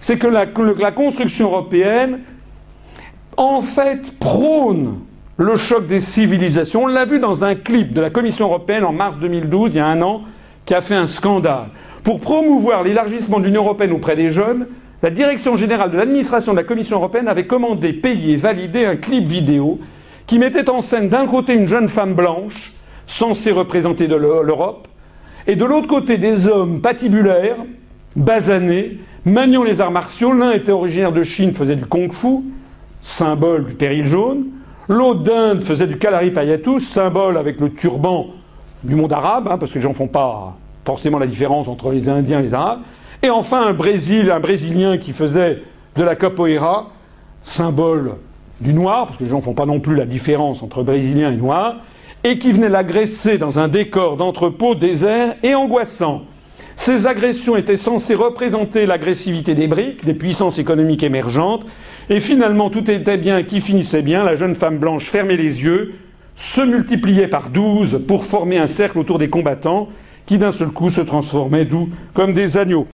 C'est 0.00 0.18
que 0.18 0.26
la, 0.26 0.46
construction 0.92 1.46
européenne, 1.46 2.20
en 3.36 3.60
fait, 3.60 4.18
prône 4.18 5.00
le 5.36 5.56
choc 5.56 5.86
des 5.86 6.00
civilisations. 6.00 6.84
On 6.84 6.86
l'a 6.86 7.04
vu 7.04 7.18
dans 7.18 7.44
un 7.44 7.54
clip 7.54 7.92
de 7.94 8.00
la 8.00 8.10
Commission 8.10 8.46
européenne 8.46 8.84
en 8.84 8.92
mars 8.92 9.18
2012, 9.18 9.74
il 9.74 9.78
y 9.78 9.80
a 9.80 9.86
un 9.86 10.00
an, 10.02 10.22
qui 10.64 10.74
a 10.74 10.80
fait 10.80 10.94
un 10.94 11.06
scandale. 11.06 11.68
Pour 12.04 12.20
promouvoir 12.20 12.84
l'élargissement 12.84 13.38
de 13.40 13.44
l'Union 13.44 13.64
européenne 13.64 13.92
auprès 13.92 14.16
des 14.16 14.28
jeunes, 14.28 14.66
la 15.02 15.10
Direction 15.10 15.56
générale 15.56 15.90
de 15.90 15.96
l'administration 15.96 16.52
de 16.52 16.58
la 16.58 16.64
Commission 16.64 16.96
européenne 16.96 17.28
avait 17.28 17.46
commandé, 17.46 17.92
payé, 17.92 18.36
validé 18.36 18.84
un 18.84 18.96
clip 18.96 19.26
vidéo 19.28 19.78
qui 20.26 20.38
mettait 20.38 20.68
en 20.68 20.80
scène 20.80 21.08
d'un 21.08 21.26
côté 21.26 21.54
une 21.54 21.68
jeune 21.68 21.88
femme 21.88 22.14
blanche, 22.14 22.72
censée 23.06 23.52
représenter 23.52 24.08
l'Europe, 24.08 24.88
et 25.46 25.56
de 25.56 25.64
l'autre 25.64 25.86
côté 25.86 26.18
des 26.18 26.46
hommes 26.46 26.80
patibulaires, 26.80 27.56
basanés, 28.16 28.98
maniant 29.24 29.62
les 29.62 29.80
arts 29.80 29.92
martiaux. 29.92 30.32
L'un 30.32 30.50
était 30.50 30.72
originaire 30.72 31.12
de 31.12 31.22
Chine, 31.22 31.52
faisait 31.52 31.76
du 31.76 31.86
kung-fu, 31.86 32.42
symbole 33.02 33.66
du 33.66 33.74
péril 33.74 34.04
jaune. 34.04 34.46
L'autre 34.88 35.22
d'Inde 35.22 35.62
faisait 35.62 35.86
du 35.86 35.96
Kalari 35.96 36.32
Payatus, 36.32 36.86
symbole 36.86 37.36
avec 37.36 37.60
le 37.60 37.72
turban 37.72 38.26
du 38.82 38.94
monde 38.94 39.12
arabe, 39.12 39.48
hein, 39.50 39.58
parce 39.58 39.72
que 39.72 39.78
les 39.78 39.82
gens 39.82 39.90
ne 39.90 39.94
font 39.94 40.08
pas 40.08 40.56
forcément 40.84 41.18
la 41.18 41.26
différence 41.26 41.68
entre 41.68 41.90
les 41.90 42.08
Indiens 42.08 42.40
et 42.40 42.42
les 42.42 42.54
Arabes. 42.54 42.80
Et 43.22 43.30
enfin, 43.30 43.66
un 43.66 43.72
Brésil, 43.72 44.30
un 44.30 44.38
Brésilien 44.38 44.96
qui 44.96 45.12
faisait 45.12 45.62
de 45.96 46.02
la 46.04 46.14
capoeira, 46.14 46.90
symbole 47.42 48.14
du 48.60 48.72
noir, 48.72 49.06
parce 49.06 49.18
que 49.18 49.24
les 49.24 49.30
gens 49.30 49.38
ne 49.38 49.42
font 49.42 49.54
pas 49.54 49.66
non 49.66 49.80
plus 49.80 49.96
la 49.96 50.06
différence 50.06 50.62
entre 50.62 50.82
Brésilien 50.84 51.32
et 51.32 51.36
noir, 51.36 51.76
et 52.22 52.38
qui 52.38 52.52
venait 52.52 52.68
l'agresser 52.68 53.38
dans 53.38 53.58
un 53.58 53.68
décor 53.68 54.16
d'entrepôt 54.16 54.74
désert 54.74 55.34
et 55.42 55.54
angoissant. 55.54 56.22
Ces 56.76 57.08
agressions 57.08 57.56
étaient 57.56 57.76
censées 57.76 58.14
représenter 58.14 58.86
l'agressivité 58.86 59.56
des 59.56 59.66
briques, 59.66 60.04
des 60.04 60.14
puissances 60.14 60.60
économiques 60.60 61.02
émergentes, 61.02 61.66
et 62.10 62.20
finalement, 62.20 62.70
tout 62.70 62.88
était 62.88 63.18
bien 63.18 63.42
qui 63.42 63.60
finissait 63.60 64.02
bien. 64.02 64.22
La 64.22 64.36
jeune 64.36 64.54
femme 64.54 64.78
blanche 64.78 65.06
fermait 65.06 65.36
les 65.36 65.64
yeux, 65.64 65.94
se 66.36 66.60
multipliait 66.60 67.26
par 67.26 67.50
douze 67.50 68.04
pour 68.06 68.24
former 68.24 68.58
un 68.58 68.68
cercle 68.68 69.00
autour 69.00 69.18
des 69.18 69.28
combattants, 69.28 69.88
qui 70.24 70.38
d'un 70.38 70.52
seul 70.52 70.68
coup 70.68 70.88
se 70.88 71.00
transformaient 71.00 71.64
doux 71.64 71.88
comme 72.14 72.32
des 72.32 72.58
agneaux. 72.58 72.86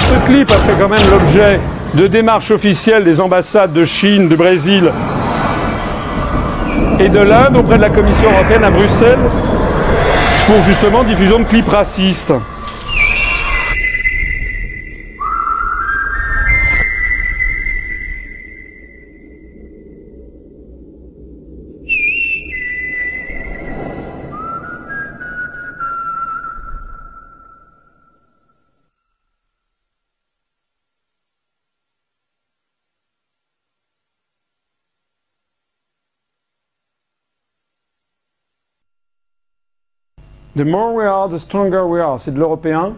Ce 0.00 0.26
clip 0.26 0.50
a 0.50 0.54
fait 0.54 0.78
quand 0.78 0.88
même 0.88 1.10
l'objet 1.10 1.60
de 1.94 2.06
démarches 2.06 2.50
officielles 2.50 3.04
des 3.04 3.20
ambassades 3.20 3.72
de 3.72 3.84
Chine, 3.84 4.28
du 4.28 4.36
Brésil 4.36 4.92
et 7.00 7.08
de 7.08 7.20
l'Inde 7.20 7.56
auprès 7.56 7.76
de 7.76 7.82
la 7.82 7.90
Commission 7.90 8.28
européenne 8.30 8.64
à 8.64 8.70
Bruxelles 8.70 9.18
pour 10.46 10.60
justement 10.62 11.04
diffusion 11.04 11.38
de 11.38 11.44
clips 11.44 11.68
racistes. 11.68 12.32
The 40.56 40.64
more 40.64 40.94
we 40.94 41.04
are, 41.04 41.28
the 41.28 41.38
stronger 41.38 41.84
we 41.86 42.00
are. 42.00 42.18
C'est 42.18 42.32
de 42.32 42.38
l'européen. 42.38 42.94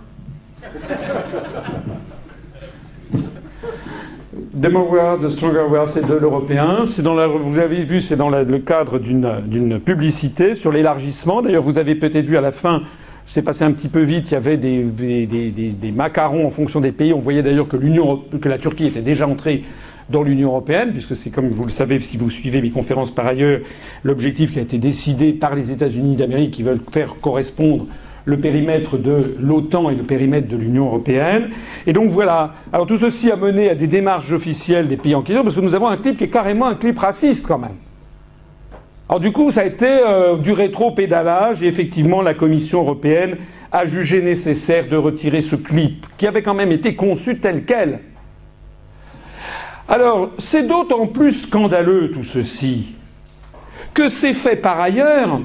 The 4.61 4.69
more 4.71 4.89
we 4.91 4.99
are, 5.01 5.19
the 5.19 5.29
stronger 5.29 5.67
we 5.69 5.79
are. 5.79 5.89
C'est 5.89 6.07
de 6.07 6.15
l'européen. 6.15 6.85
C'est 6.87 7.03
dans 7.03 7.15
la, 7.15 7.27
vous 7.27 7.59
avez 7.59 7.83
vu, 7.85 8.01
c'est 8.01 8.17
dans 8.17 8.29
le 8.31 8.59
cadre 8.59 8.99
d'une 8.99 9.81
publicité 9.81 10.55
sur 10.55 10.73
l'élargissement. 10.73 11.43
D'ailleurs, 11.43 11.63
vous 11.63 11.79
avez 11.79 11.95
peut-être 11.95 12.27
vu 12.27 12.37
à 12.37 12.41
la 12.41 12.53
fin. 12.53 12.83
C'est 13.27 13.43
passé 13.43 13.65
un 13.65 13.73
petit 13.73 13.89
peu 13.89 14.01
vite. 14.03 14.31
Il 14.31 14.35
y 14.35 14.37
avait 14.37 14.57
des, 14.57 14.83
des- 14.83 15.27
des- 15.27 15.51
des 15.71 15.93
macarons 15.93 16.47
en 16.47 16.51
fonction 16.51 16.81
des 16.81 16.93
pays. 16.93 17.13
On 17.13 17.21
voyait 17.21 17.43
d'ailleurs 17.43 17.69
que 17.69 17.77
l'Union, 17.77 18.23
que 18.41 18.49
la 18.49 18.59
Turquie 18.59 18.87
était 18.87 19.03
déjà 19.03 19.27
entrée 19.29 19.65
dans 20.11 20.23
l'Union 20.23 20.49
européenne, 20.49 20.91
puisque 20.91 21.17
c'est 21.17 21.31
comme 21.31 21.49
vous 21.49 21.65
le 21.65 21.71
savez 21.71 22.01
si 22.01 22.17
vous 22.17 22.31
suivez 22.31 22.61
mes 22.61 22.71
conférences 22.71 23.11
par 23.11 23.27
ailleurs, 23.27 23.61
l'objectif 24.03 24.53
qui 24.53 24.59
a 24.59 24.63
été 24.63 24.79
décidé 24.79 25.33
par 25.33 25.55
les 25.55 25.73
États-Unis 25.73 26.17
d'Amérique 26.17 26.51
qui 26.51 26.63
veulent 26.63 26.81
faire 26.91 27.17
correspondre 27.21 27.87
le 28.25 28.39
périmètre 28.39 28.99
de 28.99 29.37
l'OTAN 29.39 29.91
et 29.91 29.95
le 29.95 30.03
périmètre 30.03 30.49
de 30.49 30.57
l'Union 30.57 30.87
européenne. 30.87 31.51
Et 31.87 31.93
donc 31.93 32.09
voilà. 32.09 32.55
Alors 32.73 32.87
tout 32.87 32.97
ceci 32.97 33.31
a 33.31 33.37
mené 33.37 33.71
à 33.71 33.75
des 33.75 33.87
démarches 33.87 34.33
officielles 34.33 34.89
des 34.89 34.97
pays 34.97 35.15
en 35.15 35.23
question, 35.23 35.43
parce 35.43 35.55
que 35.55 35.61
nous 35.61 35.75
avons 35.75 35.89
un 35.89 35.97
clip 35.97 36.19
qui 36.19 36.25
est 36.25 36.29
carrément 36.29 36.67
un 36.67 36.75
clip 36.75 36.99
raciste 36.99 37.47
quand 37.47 37.59
même. 37.59 37.77
Alors 39.09 39.21
du 39.21 39.33
coup, 39.33 39.51
ça 39.51 39.63
a 39.63 39.65
été 39.65 39.87
euh, 39.89 40.37
du 40.37 40.53
rétro-pédalage 40.53 41.63
et 41.63 41.67
effectivement, 41.67 42.23
la 42.23 42.35
Commission 42.35 42.83
européenne 42.83 43.39
a 43.73 43.85
jugé 43.85 44.23
nécessaire 44.23 44.89
de 44.89 44.97
retirer 44.97 45.41
ce 45.41 45.57
clip, 45.57 46.07
qui 46.17 46.27
avait 46.27 46.43
quand 46.43 46.55
même 46.55 46.73
été 46.73 46.95
conçu 46.95 47.41
tel 47.41 47.65
quel. 47.65 48.01
Alors, 49.91 50.31
c'est 50.39 50.69
d'autant 50.69 51.09
plus 51.09 51.33
scandaleux 51.33 52.13
tout 52.13 52.23
ceci 52.23 52.95
que 53.93 54.09
c'est 54.09 54.35
fait 54.35 54.55
par 54.55 54.81
ailleurs. 54.81 55.41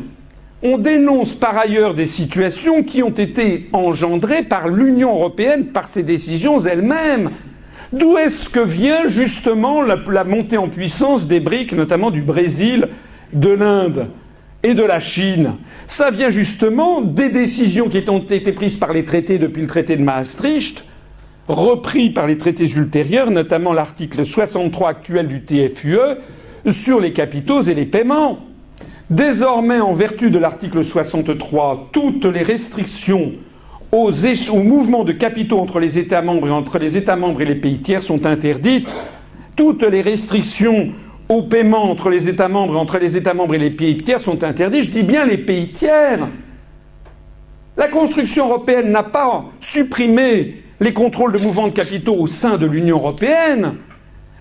On 0.62 0.78
dénonce 0.78 1.34
par 1.34 1.58
ailleurs 1.58 1.96
des 1.96 2.06
situations 2.06 2.84
qui 2.84 3.02
ont 3.02 3.10
été 3.10 3.70
engendrées 3.74 4.44
par 4.44 4.68
l'Union 4.68 5.16
européenne, 5.16 5.68
par 5.68 5.88
ses 5.88 6.04
décisions 6.04 6.60
elles-mêmes. 6.60 7.32
D'où 7.92 8.18
est-ce 8.18 8.48
que 8.48 8.60
vient 8.60 9.08
justement 9.08 9.82
la, 9.82 10.24
montée 10.24 10.58
en 10.58 10.68
puissance 10.68 11.28
des 11.28 11.40
briques, 11.40 11.74
notamment 11.74 12.12
du 12.12 12.22
Brésil, 12.22 12.90
de 13.34 13.50
l'Inde 13.50 14.10
et 14.62 14.76
de 14.76 14.84
la 14.84 15.00
Chine? 15.00 15.56
Ça 15.88 16.12
vient 16.12 16.30
justement 16.30 17.02
des 17.02 17.30
décisions 17.30 17.90
qui 17.90 18.08
ont 18.10 18.20
été 18.20 18.52
prises 18.52 18.78
par 18.78 18.94
les 18.94 19.06
traités 19.06 19.40
depuis 19.40 19.64
le 19.64 19.68
traité 19.68 19.98
de 19.98 20.04
Maastricht, 20.04 20.86
repris 21.48 22.10
par 22.10 22.28
les 22.28 22.38
traités 22.38 22.70
ultérieurs, 22.76 23.32
notamment 23.32 23.74
l'article 23.74 24.26
63 24.26 24.90
actuel 24.90 25.28
du 25.28 25.44
TFUE, 25.44 26.18
sur 26.70 27.00
les 27.00 27.14
capitaux 27.14 27.62
et 27.62 27.74
les 27.74 27.86
paiements. 27.86 28.40
Désormais, 29.10 29.80
en 29.80 29.94
vertu 29.94 30.32
de 30.32 30.40
l'article 30.40 30.84
63, 30.84 31.90
toutes 31.92 32.26
les 32.26 32.42
restrictions 32.42 33.34
aux, 33.92 34.12
mouvements 34.64 35.04
de 35.04 35.12
capitaux 35.12 35.60
entre 35.60 35.80
les 35.80 36.00
États 36.00 36.22
membres 36.22 36.48
et 36.48 36.52
entre 36.52 36.80
les 36.80 36.98
États 36.98 37.16
membres 37.16 37.42
et 37.42 37.46
les 37.46 37.56
pays 37.56 37.80
tiers 37.80 38.04
sont 38.04 38.26
interdites. 38.26 38.96
Toutes 39.56 39.84
les 39.84 40.02
restrictions 40.02 40.92
aux 41.30 41.44
paiements 41.44 41.90
entre 41.90 42.10
les 42.10 42.28
États 42.28 42.50
membres 42.50 42.76
et 42.76 42.80
entre 42.80 42.98
les 42.98 43.16
États 43.16 43.34
membres 43.34 43.56
et 43.56 43.60
les 43.60 43.70
pays 43.70 43.98
tiers 43.98 44.20
sont 44.20 44.44
interdites. 44.44 44.84
Je 44.84 44.92
dis 44.92 45.04
bien 45.04 45.26
les 45.26 45.38
pays 45.38 45.70
tiers. 45.70 46.28
La 47.78 47.88
construction 47.88 48.48
européenne 48.48 48.92
n'a 48.92 49.04
pas 49.04 49.46
supprimé 49.60 50.65
les 50.80 50.94
contrôles 50.94 51.32
de 51.32 51.38
mouvements 51.38 51.68
de 51.68 51.74
capitaux 51.74 52.16
au 52.16 52.28
sein 52.28 52.58
de 52.58 52.66
l'Union 52.66 52.98
européenne. 52.98 53.76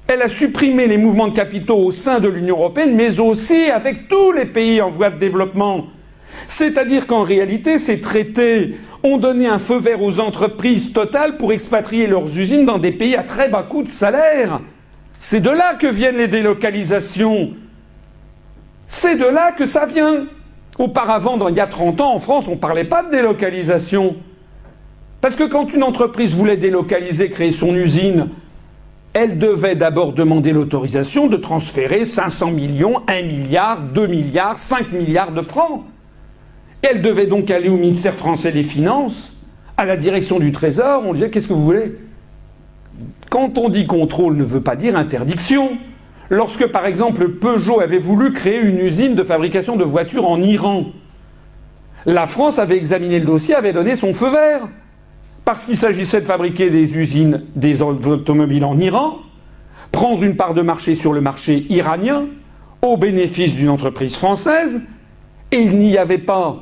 Elle 0.06 0.22
a 0.22 0.28
supprimé 0.28 0.86
les 0.86 0.98
mouvements 0.98 1.28
de 1.28 1.34
capitaux 1.34 1.78
au 1.78 1.90
sein 1.90 2.20
de 2.20 2.28
l'Union 2.28 2.56
européenne, 2.56 2.94
mais 2.94 3.20
aussi 3.20 3.70
avec 3.70 4.08
tous 4.08 4.32
les 4.32 4.44
pays 4.44 4.82
en 4.82 4.90
voie 4.90 5.10
de 5.10 5.18
développement. 5.18 5.86
C'est-à-dire 6.46 7.06
qu'en 7.06 7.22
réalité, 7.22 7.78
ces 7.78 8.00
traités 8.00 8.76
ont 9.02 9.16
donné 9.18 9.46
un 9.46 9.58
feu 9.58 9.78
vert 9.78 10.02
aux 10.02 10.20
entreprises 10.20 10.92
totales 10.92 11.36
pour 11.36 11.52
expatrier 11.52 12.06
leurs 12.06 12.38
usines 12.38 12.66
dans 12.66 12.78
des 12.78 12.92
pays 12.92 13.16
à 13.16 13.22
très 13.22 13.48
bas 13.48 13.62
coût 13.62 13.82
de 13.82 13.88
salaire. 13.88 14.60
C'est 15.18 15.40
de 15.40 15.50
là 15.50 15.74
que 15.74 15.86
viennent 15.86 16.16
les 16.16 16.28
délocalisations. 16.28 17.52
C'est 18.86 19.16
de 19.16 19.26
là 19.26 19.52
que 19.52 19.64
ça 19.64 19.86
vient. 19.86 20.26
Auparavant, 20.78 21.36
dans, 21.36 21.48
il 21.48 21.56
y 21.56 21.60
a 21.60 21.66
30 21.66 22.00
ans, 22.00 22.14
en 22.14 22.18
France, 22.18 22.48
on 22.48 22.52
ne 22.52 22.60
parlait 22.60 22.84
pas 22.84 23.04
de 23.04 23.10
délocalisation. 23.10 24.16
Parce 25.24 25.36
que 25.36 25.44
quand 25.44 25.72
une 25.72 25.82
entreprise 25.82 26.34
voulait 26.34 26.58
délocaliser, 26.58 27.30
créer 27.30 27.50
son 27.50 27.74
usine, 27.74 28.28
elle 29.14 29.38
devait 29.38 29.74
d'abord 29.74 30.12
demander 30.12 30.52
l'autorisation 30.52 31.28
de 31.28 31.38
transférer 31.38 32.04
500 32.04 32.50
millions, 32.50 33.00
1 33.08 33.22
milliard, 33.22 33.80
2 33.80 34.06
milliards, 34.06 34.58
5 34.58 34.92
milliards 34.92 35.32
de 35.32 35.40
francs. 35.40 35.84
Et 36.82 36.88
elle 36.90 37.00
devait 37.00 37.26
donc 37.26 37.50
aller 37.50 37.70
au 37.70 37.78
ministère 37.78 38.12
français 38.12 38.52
des 38.52 38.62
Finances, 38.62 39.34
à 39.78 39.86
la 39.86 39.96
direction 39.96 40.38
du 40.38 40.52
Trésor, 40.52 41.02
on 41.06 41.14
disait 41.14 41.30
qu'est-ce 41.30 41.48
que 41.48 41.54
vous 41.54 41.64
voulez? 41.64 41.96
Quand 43.30 43.56
on 43.56 43.70
dit 43.70 43.86
contrôle 43.86 44.36
ne 44.36 44.44
veut 44.44 44.60
pas 44.60 44.76
dire 44.76 44.94
interdiction. 44.94 45.78
Lorsque 46.28 46.66
par 46.66 46.84
exemple 46.84 47.30
Peugeot 47.30 47.80
avait 47.80 47.96
voulu 47.96 48.34
créer 48.34 48.60
une 48.60 48.78
usine 48.78 49.14
de 49.14 49.22
fabrication 49.22 49.76
de 49.76 49.84
voitures 49.84 50.28
en 50.28 50.42
Iran, 50.42 50.84
la 52.04 52.26
France 52.26 52.58
avait 52.58 52.76
examiné 52.76 53.20
le 53.20 53.24
dossier, 53.24 53.54
avait 53.54 53.72
donné 53.72 53.96
son 53.96 54.12
feu 54.12 54.28
vert 54.28 54.68
parce 55.44 55.66
qu'il 55.66 55.76
s'agissait 55.76 56.20
de 56.20 56.26
fabriquer 56.26 56.70
des 56.70 56.96
usines, 56.96 57.44
des 57.54 57.82
automobiles 57.82 58.64
en 58.64 58.78
Iran, 58.78 59.18
prendre 59.92 60.22
une 60.22 60.36
part 60.36 60.54
de 60.54 60.62
marché 60.62 60.94
sur 60.94 61.12
le 61.12 61.20
marché 61.20 61.66
iranien, 61.68 62.26
au 62.82 62.96
bénéfice 62.96 63.54
d'une 63.54 63.68
entreprise 63.68 64.16
française, 64.16 64.82
et 65.52 65.58
il 65.58 65.78
n'y 65.78 65.96
avait 65.96 66.18
pas 66.18 66.56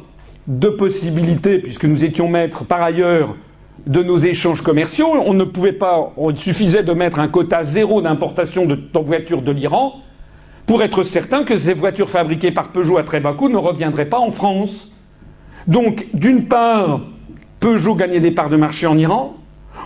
de 0.46 0.68
possibilité, 0.68 1.58
puisque 1.58 1.84
nous 1.84 2.04
étions 2.04 2.28
maîtres 2.28 2.64
par 2.64 2.82
ailleurs 2.82 3.36
de 3.86 4.02
nos 4.02 4.18
échanges 4.18 4.62
commerciaux, 4.62 5.08
on 5.24 5.34
ne 5.34 5.44
pouvait 5.44 5.72
pas, 5.72 6.12
il 6.28 6.36
suffisait 6.36 6.82
de 6.82 6.92
mettre 6.92 7.20
un 7.20 7.28
quota 7.28 7.62
zéro 7.62 8.02
d'importation 8.02 8.66
de 8.66 8.78
voitures 9.00 9.42
de 9.42 9.52
l'Iran 9.52 9.94
pour 10.66 10.82
être 10.82 11.02
certain 11.02 11.44
que 11.44 11.56
ces 11.56 11.74
voitures 11.74 12.10
fabriquées 12.10 12.52
par 12.52 12.68
Peugeot 12.68 12.98
à 12.98 13.02
très 13.02 13.20
bas 13.20 13.32
coût 13.32 13.48
ne 13.48 13.56
reviendraient 13.56 14.08
pas 14.08 14.18
en 14.18 14.30
France. 14.30 14.92
Donc, 15.66 16.06
d'une 16.14 16.46
part, 16.46 17.00
Peugeot 17.62 17.94
gagnait 17.94 18.18
des 18.18 18.32
parts 18.32 18.50
de 18.50 18.56
marché 18.56 18.88
en 18.88 18.98
Iran, 18.98 19.36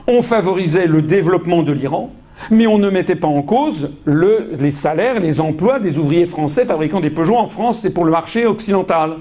on 0.06 0.22
favorisait 0.22 0.86
le 0.86 1.02
développement 1.02 1.62
de 1.62 1.72
l'Iran, 1.72 2.10
mais 2.50 2.66
on 2.66 2.78
ne 2.78 2.88
mettait 2.88 3.16
pas 3.16 3.28
en 3.28 3.42
cause 3.42 3.90
le, 4.06 4.50
les 4.58 4.70
salaires, 4.70 5.20
les 5.20 5.42
emplois 5.42 5.78
des 5.78 5.98
ouvriers 5.98 6.24
français 6.24 6.64
fabriquant 6.64 7.00
des 7.00 7.10
Peugeot 7.10 7.36
en 7.36 7.46
France 7.46 7.84
et 7.84 7.90
pour 7.90 8.06
le 8.06 8.10
marché 8.10 8.46
occidental. 8.46 9.18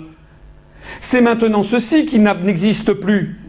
C'est 1.01 1.19
maintenant 1.19 1.63
ceci 1.63 2.05
qui 2.05 2.17
n'existe 2.17 2.93
plus. 2.93 3.41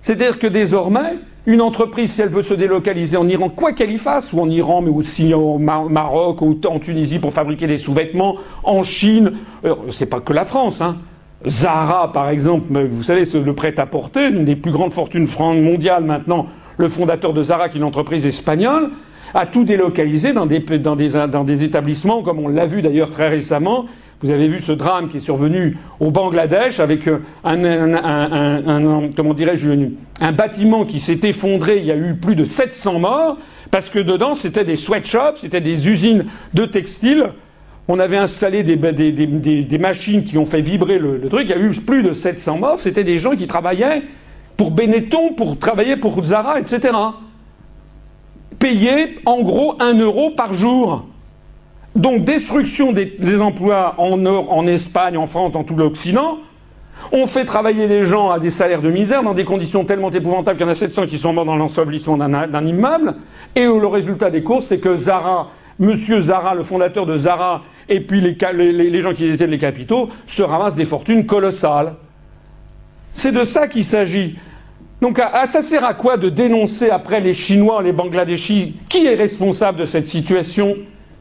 C'est-à-dire 0.00 0.38
que 0.38 0.46
désormais, 0.46 1.18
une 1.44 1.60
entreprise, 1.60 2.12
si 2.12 2.22
elle 2.22 2.30
veut 2.30 2.40
se 2.40 2.54
délocaliser 2.54 3.18
en 3.18 3.28
Iran, 3.28 3.50
quoi 3.50 3.74
qu'elle 3.74 3.90
y 3.90 3.98
fasse, 3.98 4.32
ou 4.32 4.40
en 4.40 4.48
Iran, 4.48 4.80
mais 4.80 4.90
aussi 4.90 5.34
au 5.34 5.58
Maroc, 5.58 6.40
ou 6.40 6.58
en 6.66 6.78
Tunisie 6.78 7.18
pour 7.18 7.34
fabriquer 7.34 7.66
des 7.66 7.76
sous-vêtements, 7.76 8.36
en 8.62 8.82
Chine, 8.82 9.32
euh, 9.66 9.74
c'est 9.90 10.06
pas 10.06 10.20
que 10.20 10.32
la 10.32 10.46
France, 10.46 10.80
hein. 10.80 10.96
Zara, 11.46 12.12
par 12.12 12.30
exemple, 12.30 12.86
vous 12.86 13.02
savez, 13.02 13.24
le 13.24 13.52
prêt-à-porter, 13.54 14.28
une 14.28 14.44
des 14.44 14.56
plus 14.56 14.72
grandes 14.72 14.92
fortunes 14.92 15.26
mondiales 15.38 16.04
maintenant, 16.04 16.46
le 16.76 16.88
fondateur 16.88 17.32
de 17.32 17.42
Zara, 17.42 17.68
qui 17.68 17.76
est 17.76 17.80
une 17.80 17.84
entreprise 17.84 18.26
espagnole, 18.26 18.90
a 19.34 19.46
tout 19.46 19.64
délocalisé 19.64 20.32
dans 20.32 20.46
des, 20.46 21.64
établissements, 21.64 22.22
comme 22.22 22.38
on 22.38 22.48
l'a 22.48 22.66
vu 22.66 22.82
d'ailleurs 22.82 23.10
très 23.10 23.28
récemment. 23.28 23.86
Vous 24.20 24.30
avez 24.30 24.48
vu 24.48 24.60
ce 24.60 24.72
drame 24.72 25.08
qui 25.08 25.18
est 25.18 25.20
survenu 25.20 25.76
au 26.00 26.10
Bangladesh 26.10 26.80
avec 26.80 27.08
un, 27.08 27.20
un, 27.44 29.10
un 30.20 30.32
bâtiment 30.32 30.84
qui 30.84 31.00
s'est 31.00 31.20
effondré. 31.24 31.78
Il 31.78 31.84
y 31.84 31.90
a 31.90 31.96
eu 31.96 32.14
plus 32.14 32.36
de 32.36 32.44
700 32.44 33.00
morts 33.00 33.36
parce 33.70 33.90
que 33.90 33.98
dedans 33.98 34.34
c'était 34.34 34.64
des 34.64 34.76
sweatshops, 34.76 35.38
c'était 35.38 35.60
des 35.60 35.88
usines 35.88 36.26
de 36.54 36.64
textiles. 36.64 37.32
On 37.86 37.98
avait 37.98 38.16
installé 38.16 38.62
des, 38.62 38.76
des, 38.76 39.78
machines 39.78 40.24
qui 40.24 40.38
ont 40.38 40.46
fait 40.46 40.62
vibrer 40.62 40.98
le, 40.98 41.20
truc. 41.28 41.42
Il 41.44 41.50
y 41.50 41.52
a 41.52 41.58
eu 41.58 41.70
plus 41.70 42.02
de 42.02 42.14
700 42.14 42.58
morts. 42.58 42.78
C'était 42.78 43.04
des 43.04 43.18
gens 43.18 43.36
qui 43.36 43.46
travaillaient 43.46 44.02
pour 44.56 44.70
Benetton, 44.70 45.34
pour 45.34 45.58
travailler 45.58 45.96
pour 45.96 46.22
Zara, 46.22 46.58
etc. 46.58 46.94
payer 48.58 49.18
en 49.26 49.42
gros 49.42 49.74
un 49.80 49.98
euro 49.98 50.30
par 50.30 50.54
jour. 50.54 51.06
Donc 51.94 52.24
destruction 52.24 52.92
des, 52.92 53.42
emplois 53.42 53.94
en, 53.98 54.24
en 54.24 54.66
Espagne, 54.66 55.18
en 55.18 55.26
France, 55.26 55.52
dans 55.52 55.62
tout 55.62 55.76
l'Occident. 55.76 56.38
On 57.12 57.26
fait 57.26 57.44
travailler 57.44 57.86
des 57.86 58.04
gens 58.04 58.30
à 58.30 58.38
des 58.38 58.50
salaires 58.50 58.80
de 58.80 58.90
misère 58.90 59.22
dans 59.22 59.34
des 59.34 59.44
conditions 59.44 59.84
tellement 59.84 60.10
épouvantables 60.10 60.56
qu'il 60.56 60.66
y 60.66 60.68
en 60.68 60.72
a 60.72 60.74
700 60.74 61.06
qui 61.06 61.18
sont 61.18 61.32
morts 61.32 61.44
dans 61.44 61.56
l'ensevelissement 61.56 62.16
d'un 62.16 62.66
immeuble. 62.66 63.16
Et 63.54 63.64
le 63.64 63.86
résultat 63.86 64.30
des 64.30 64.42
courses, 64.42 64.66
c'est 64.66 64.78
que 64.78 64.96
Zara, 64.96 65.50
Monsieur 65.78 66.20
Zara, 66.20 66.54
le 66.54 66.62
fondateur 66.62 67.06
de 67.06 67.16
Zara, 67.16 67.62
et 67.88 68.00
puis 68.00 68.20
les, 68.20 69.00
gens 69.00 69.12
qui 69.12 69.28
détiennent 69.28 69.50
les 69.50 69.58
capitaux, 69.58 70.08
se 70.26 70.42
ramassent 70.42 70.76
des 70.76 70.84
fortunes 70.84 71.26
colossales. 71.26 71.94
C'est 73.10 73.32
de 73.32 73.44
ça 73.44 73.66
qu'il 73.68 73.84
s'agit. 73.84 74.36
Donc 75.00 75.18
ça 75.18 75.62
sert 75.62 75.84
à 75.84 75.94
quoi 75.94 76.16
de 76.16 76.28
dénoncer 76.28 76.90
après 76.90 77.20
les 77.20 77.34
Chinois, 77.34 77.82
les 77.82 77.92
Bangladeshis? 77.92 78.76
Qui 78.88 79.06
est 79.06 79.14
responsable 79.14 79.78
de 79.80 79.84
cette 79.84 80.06
situation? 80.06 80.76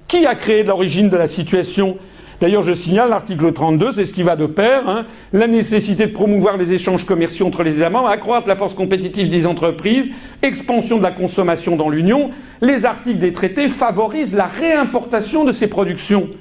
Qui 0.07 0.25
a 0.25 0.35
créé 0.35 0.63
l'origine 0.63 1.09
de 1.09 1.17
la 1.17 1.27
situation? 1.27 1.97
D'ailleurs, 2.43 2.61
je 2.61 2.73
signale 2.73 3.09
l'article 3.09 3.53
32, 3.53 3.93
c'est 3.93 4.03
ce 4.03 4.11
qui 4.11 4.21
va 4.21 4.35
de 4.35 4.47
pair, 4.47 4.89
hein. 4.89 5.05
la 5.31 5.47
nécessité 5.47 6.07
de 6.07 6.11
promouvoir 6.11 6.57
les 6.57 6.73
échanges 6.73 7.05
commerciaux 7.05 7.47
entre 7.47 7.63
les 7.63 7.77
États 7.77 7.89
membres, 7.89 8.09
accroître 8.09 8.49
la 8.49 8.55
force 8.55 8.73
compétitive 8.73 9.29
des 9.29 9.47
entreprises, 9.47 10.11
expansion 10.41 10.97
de 10.97 11.03
la 11.03 11.13
consommation 11.13 11.77
dans 11.77 11.87
l'Union. 11.87 12.31
Les 12.59 12.85
articles 12.85 13.19
des 13.19 13.31
traités 13.31 13.69
favorisent 13.69 14.35
la 14.35 14.47
réimportation 14.47 15.45
de 15.45 15.53
ces 15.53 15.67
productions. 15.67 16.31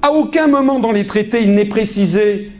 À 0.00 0.12
aucun 0.12 0.46
moment 0.46 0.80
dans 0.80 0.92
les 0.92 1.04
traités 1.04 1.42
il 1.42 1.52
n'est 1.52 1.66
précisé 1.66 2.50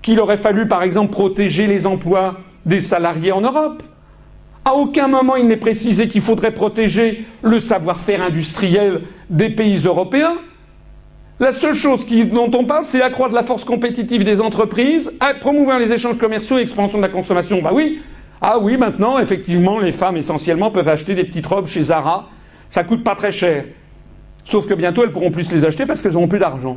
qu'il 0.00 0.20
aurait 0.20 0.36
fallu, 0.36 0.68
par 0.68 0.84
exemple, 0.84 1.10
protéger 1.10 1.66
les 1.66 1.84
emplois 1.88 2.36
des 2.64 2.78
salariés 2.78 3.32
en 3.32 3.40
Europe. 3.40 3.82
À 4.64 4.74
aucun 4.74 5.08
moment 5.08 5.34
il 5.34 5.48
n'est 5.48 5.56
précisé 5.56 6.06
qu'il 6.06 6.20
faudrait 6.20 6.54
protéger 6.54 7.24
le 7.42 7.58
savoir-faire 7.58 8.22
industriel 8.22 9.00
des 9.30 9.50
pays 9.50 9.78
européens. 9.84 10.36
La 11.40 11.52
seule 11.52 11.74
chose 11.74 12.04
dont 12.06 12.50
on 12.54 12.64
parle, 12.66 12.84
c'est 12.84 13.00
accroître 13.00 13.34
la 13.34 13.42
force 13.42 13.64
compétitive 13.64 14.24
des 14.24 14.42
entreprises, 14.42 15.10
promouvoir 15.40 15.78
les 15.78 15.90
échanges 15.90 16.18
commerciaux 16.18 16.58
et 16.58 16.60
l'expansion 16.60 16.98
de 16.98 17.02
la 17.02 17.08
consommation. 17.08 17.62
Bah 17.62 17.70
oui, 17.72 18.02
ah 18.42 18.58
oui, 18.58 18.76
maintenant, 18.76 19.18
effectivement, 19.18 19.78
les 19.80 19.90
femmes 19.90 20.18
essentiellement 20.18 20.70
peuvent 20.70 20.88
acheter 20.88 21.14
des 21.14 21.24
petites 21.24 21.46
robes 21.46 21.66
chez 21.66 21.80
Zara. 21.80 22.28
Ça 22.68 22.84
coûte 22.84 23.02
pas 23.02 23.14
très 23.14 23.32
cher. 23.32 23.64
Sauf 24.44 24.66
que 24.66 24.74
bientôt, 24.74 25.02
elles 25.02 25.12
pourront 25.12 25.30
plus 25.30 25.50
les 25.50 25.64
acheter 25.64 25.86
parce 25.86 26.02
qu'elles 26.02 26.12
n'auront 26.12 26.28
plus 26.28 26.38
d'argent. 26.38 26.76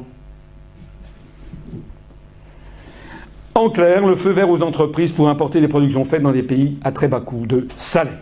En 3.56 3.69
clair, 3.69 4.08
le 4.08 4.16
feu 4.16 4.32
vert 4.32 4.50
aux 4.50 4.64
entreprises 4.64 5.11
pour 5.11 5.27
importer 5.27 5.59
des 5.59 5.67
productions 5.67 6.06
faites 6.06 6.24
dans 6.24 6.32
des 6.32 6.42
pays 6.42 6.80
à 6.85 6.93
très 6.93 7.09
bas 7.09 7.19
coût 7.19 7.45
de 7.45 7.67
salaire. 7.75 8.17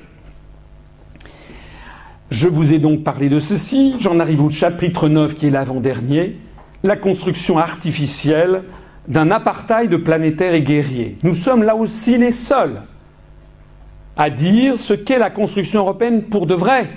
Je 2.31 2.47
vous 2.47 2.73
ai 2.73 2.79
donc 2.79 3.03
parlé 3.03 3.27
de 3.27 3.39
ceci. 3.39 3.95
J'en 3.99 4.21
arrive 4.21 4.41
au 4.41 4.49
chapitre 4.49 5.09
9 5.09 5.35
qui 5.35 5.47
est 5.47 5.49
l'avant-dernier, 5.49 6.37
la 6.81 6.95
construction 6.95 7.57
artificielle 7.57 8.63
d'un 9.09 9.31
apartheid 9.31 9.93
planétaire 9.97 10.53
et 10.53 10.61
guerrier. 10.61 11.17
Nous 11.23 11.33
sommes 11.33 11.61
là 11.61 11.75
aussi 11.75 12.17
les 12.17 12.31
seuls 12.31 12.83
à 14.15 14.29
dire 14.29 14.77
ce 14.77 14.93
qu'est 14.93 15.19
la 15.19 15.29
construction 15.29 15.81
européenne 15.81 16.23
pour 16.23 16.47
de 16.47 16.53
vrai. 16.53 16.89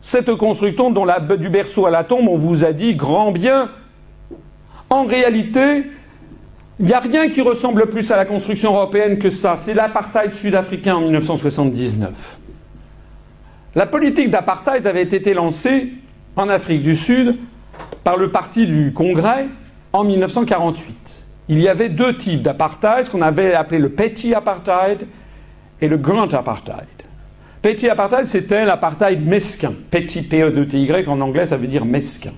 Cette 0.00 0.34
construction 0.34 0.90
dont 0.90 1.04
la, 1.04 1.20
du 1.20 1.48
berceau 1.48 1.86
à 1.86 1.90
la 1.90 2.02
tombe, 2.02 2.26
on 2.26 2.36
vous 2.36 2.64
a 2.64 2.72
dit 2.72 2.96
grand 2.96 3.30
bien. 3.30 3.70
En 4.90 5.04
réalité, 5.04 5.84
il 6.80 6.86
n'y 6.86 6.92
a 6.92 6.98
rien 6.98 7.28
qui 7.28 7.40
ressemble 7.40 7.88
plus 7.88 8.10
à 8.10 8.16
la 8.16 8.24
construction 8.24 8.74
européenne 8.74 9.20
que 9.20 9.30
ça. 9.30 9.54
C'est 9.56 9.74
l'apartheid 9.74 10.34
sud-africain 10.34 10.96
en 10.96 11.02
1979. 11.02 12.38
La 13.74 13.86
politique 13.86 14.30
d'apartheid 14.30 14.86
avait 14.86 15.02
été 15.02 15.32
lancée 15.32 15.92
en 16.36 16.48
Afrique 16.48 16.82
du 16.82 16.94
Sud 16.94 17.38
par 18.04 18.18
le 18.18 18.30
parti 18.30 18.66
du 18.66 18.92
Congrès 18.92 19.46
en 19.92 20.04
1948. 20.04 20.96
Il 21.48 21.58
y 21.58 21.68
avait 21.68 21.88
deux 21.88 22.16
types 22.16 22.42
d'apartheid, 22.42 23.06
ce 23.06 23.10
qu'on 23.10 23.22
avait 23.22 23.54
appelé 23.54 23.80
le 23.80 23.88
petit 23.88 24.34
apartheid 24.34 25.06
et 25.80 25.88
le 25.88 25.96
grand 25.96 26.32
apartheid. 26.34 26.86
Petit 27.62 27.88
apartheid, 27.88 28.26
c'était 28.26 28.64
l'apartheid 28.64 29.24
mesquin. 29.24 29.72
Petit 29.90 30.22
P-E-T-Y 30.22 31.08
en 31.08 31.20
anglais, 31.20 31.46
ça 31.46 31.56
veut 31.56 31.66
dire 31.66 31.84
mesquin. 31.84 32.32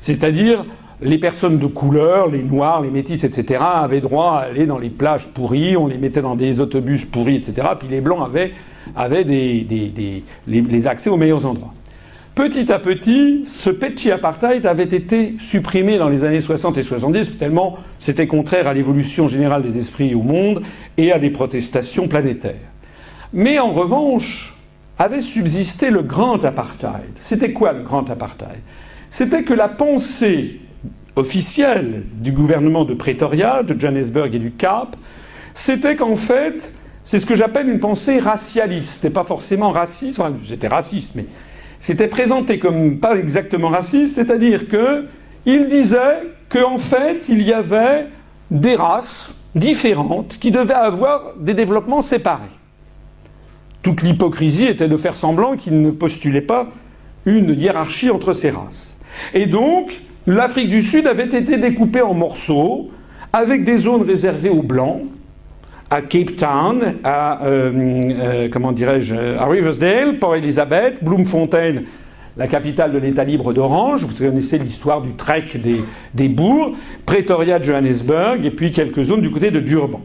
C'est-à-dire 0.00 0.64
les 1.02 1.18
personnes 1.18 1.58
de 1.58 1.66
couleur, 1.66 2.28
les 2.28 2.42
noirs, 2.42 2.80
les 2.80 2.90
métis, 2.90 3.24
etc., 3.24 3.62
avaient 3.62 4.00
droit 4.00 4.38
à 4.38 4.46
aller 4.46 4.66
dans 4.66 4.78
les 4.78 4.90
plages 4.90 5.28
pourries, 5.28 5.76
on 5.76 5.86
les 5.86 5.98
mettait 5.98 6.22
dans 6.22 6.36
des 6.36 6.60
autobus 6.60 7.04
pourris, 7.04 7.36
etc., 7.36 7.68
puis 7.78 7.88
les 7.88 8.00
blancs 8.00 8.24
avaient, 8.24 8.52
avaient 8.96 9.24
des, 9.24 10.24
les, 10.46 10.86
accès 10.86 11.10
aux 11.10 11.16
meilleurs 11.16 11.46
endroits. 11.46 11.74
Petit 12.34 12.72
à 12.72 12.78
petit, 12.78 13.42
ce 13.44 13.70
petit 13.70 14.10
apartheid 14.10 14.64
avait 14.64 14.84
été 14.84 15.34
supprimé 15.38 15.98
dans 15.98 16.08
les 16.08 16.24
années 16.24 16.40
60 16.40 16.78
et 16.78 16.82
70, 16.82 17.38
tellement 17.38 17.78
c'était 17.98 18.26
contraire 18.26 18.68
à 18.68 18.74
l'évolution 18.74 19.28
générale 19.28 19.62
des 19.62 19.78
esprits 19.78 20.14
au 20.14 20.22
monde 20.22 20.62
et 20.96 21.12
à 21.12 21.18
des 21.18 21.30
protestations 21.30 22.08
planétaires. 22.08 22.54
Mais 23.32 23.58
en 23.58 23.70
revanche, 23.70 24.56
avait 24.98 25.20
subsisté 25.20 25.90
le 25.90 26.02
grand 26.02 26.44
apartheid. 26.44 27.12
C'était 27.14 27.52
quoi 27.52 27.72
le 27.72 27.82
grand 27.82 28.08
apartheid? 28.10 28.60
C'était 29.08 29.44
que 29.44 29.54
la 29.54 29.68
pensée 29.68 30.60
officielle 31.16 32.04
du 32.14 32.32
gouvernement 32.32 32.84
de 32.84 32.94
Pretoria, 32.94 33.62
de 33.62 33.78
Johannesburg 33.78 34.34
et 34.34 34.38
du 34.38 34.52
Cap, 34.52 34.96
c'était 35.54 35.96
qu'en 35.96 36.16
fait, 36.16 36.74
c'est 37.10 37.18
ce 37.18 37.26
que 37.26 37.34
j'appelle 37.34 37.68
une 37.68 37.80
pensée 37.80 38.20
racialiste. 38.20 38.92
C'était 38.92 39.10
pas 39.10 39.24
forcément 39.24 39.70
raciste, 39.70 40.20
enfin, 40.20 40.32
c'était 40.46 40.68
raciste, 40.68 41.16
mais 41.16 41.26
c'était 41.80 42.06
présenté 42.06 42.60
comme 42.60 42.98
pas 42.98 43.16
exactement 43.16 43.68
raciste, 43.68 44.14
c'est-à-dire 44.14 44.68
que 44.68 45.06
il 45.44 45.66
disait 45.66 46.28
qu'en 46.48 46.78
fait, 46.78 47.28
il 47.28 47.42
y 47.42 47.52
avait 47.52 48.06
des 48.52 48.76
races 48.76 49.34
différentes 49.56 50.38
qui 50.38 50.52
devaient 50.52 50.72
avoir 50.72 51.34
des 51.36 51.52
développements 51.54 52.00
séparés. 52.00 52.54
Toute 53.82 54.02
l'hypocrisie 54.02 54.66
était 54.66 54.86
de 54.86 54.96
faire 54.96 55.16
semblant 55.16 55.56
qu'il 55.56 55.82
ne 55.82 55.90
postulait 55.90 56.40
pas 56.40 56.68
une 57.26 57.60
hiérarchie 57.60 58.10
entre 58.10 58.32
ces 58.32 58.50
races. 58.50 58.96
Et 59.34 59.46
donc, 59.46 60.00
l'Afrique 60.28 60.68
du 60.68 60.80
Sud 60.80 61.08
avait 61.08 61.24
été 61.24 61.58
découpée 61.58 62.02
en 62.02 62.14
morceaux, 62.14 62.88
avec 63.32 63.64
des 63.64 63.78
zones 63.78 64.02
réservées 64.02 64.50
aux 64.50 64.62
Blancs, 64.62 65.02
à 65.90 66.02
Cape 66.02 66.36
Town, 66.36 66.94
à, 67.02 67.44
euh, 67.44 67.72
euh, 67.74 68.48
comment 68.50 68.70
dirais-je, 68.70 69.16
à 69.16 69.46
Riversdale, 69.46 70.20
Port 70.20 70.36
Elizabeth, 70.36 71.02
Bloemfontein, 71.02 71.82
la 72.36 72.46
capitale 72.46 72.92
de 72.92 72.98
l'État 72.98 73.24
libre 73.24 73.52
d'Orange, 73.52 74.04
vous 74.04 74.24
connaissez 74.24 74.58
l'histoire 74.58 75.02
du 75.02 75.14
trek 75.14 75.48
des, 76.14 76.28
bourgs, 76.28 76.76
Pretoria, 77.04 77.60
Johannesburg, 77.60 78.44
et 78.44 78.50
puis 78.52 78.70
quelques 78.70 79.02
zones 79.02 79.20
du 79.20 79.32
côté 79.32 79.50
de 79.50 79.58
Durban. 79.58 80.00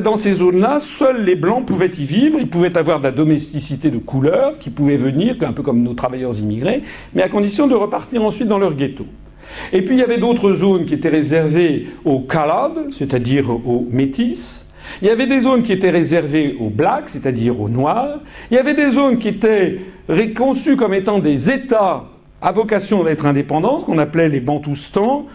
Dans 0.00 0.16
ces 0.16 0.32
zones-là, 0.32 0.80
seuls 0.80 1.22
les 1.22 1.36
Blancs 1.36 1.66
pouvaient 1.66 1.90
y 1.90 2.04
vivre, 2.04 2.38
ils 2.40 2.48
pouvaient 2.48 2.76
avoir 2.78 2.98
de 2.98 3.04
la 3.04 3.12
domesticité 3.12 3.90
de 3.90 3.98
couleur, 3.98 4.58
qui 4.58 4.70
pouvait 4.70 4.96
venir, 4.96 5.36
un 5.42 5.52
peu 5.52 5.62
comme 5.62 5.82
nos 5.82 5.92
travailleurs 5.92 6.36
immigrés, 6.40 6.82
mais 7.14 7.22
à 7.22 7.28
condition 7.28 7.66
de 7.66 7.74
repartir 7.74 8.22
ensuite 8.24 8.48
dans 8.48 8.58
leur 8.58 8.74
ghetto. 8.74 9.06
Et 9.72 9.82
puis 9.82 9.96
il 9.96 9.98
y 9.98 10.02
avait 10.02 10.18
d'autres 10.18 10.52
zones 10.52 10.86
qui 10.86 10.94
étaient 10.94 11.08
réservées 11.08 11.88
aux 12.04 12.20
colored, 12.20 12.90
c'est-à-dire 12.90 13.50
aux 13.50 13.86
métis. 13.90 14.66
Il 15.02 15.08
y 15.08 15.10
avait 15.10 15.26
des 15.26 15.40
zones 15.40 15.62
qui 15.62 15.72
étaient 15.72 15.90
réservées 15.90 16.56
aux 16.60 16.70
blacks, 16.70 17.08
c'est-à-dire 17.08 17.60
aux 17.60 17.68
noirs. 17.68 18.20
Il 18.50 18.54
y 18.54 18.58
avait 18.58 18.74
des 18.74 18.90
zones 18.90 19.18
qui 19.18 19.28
étaient 19.28 19.80
conçues 20.34 20.76
comme 20.76 20.94
étant 20.94 21.18
des 21.18 21.50
États 21.50 22.04
à 22.40 22.52
vocation 22.52 23.02
d'être 23.02 23.26
indépendants, 23.26 23.80
qu'on 23.80 23.98
appelait 23.98 24.28
les 24.28 24.40
Bantoustans, 24.40 25.26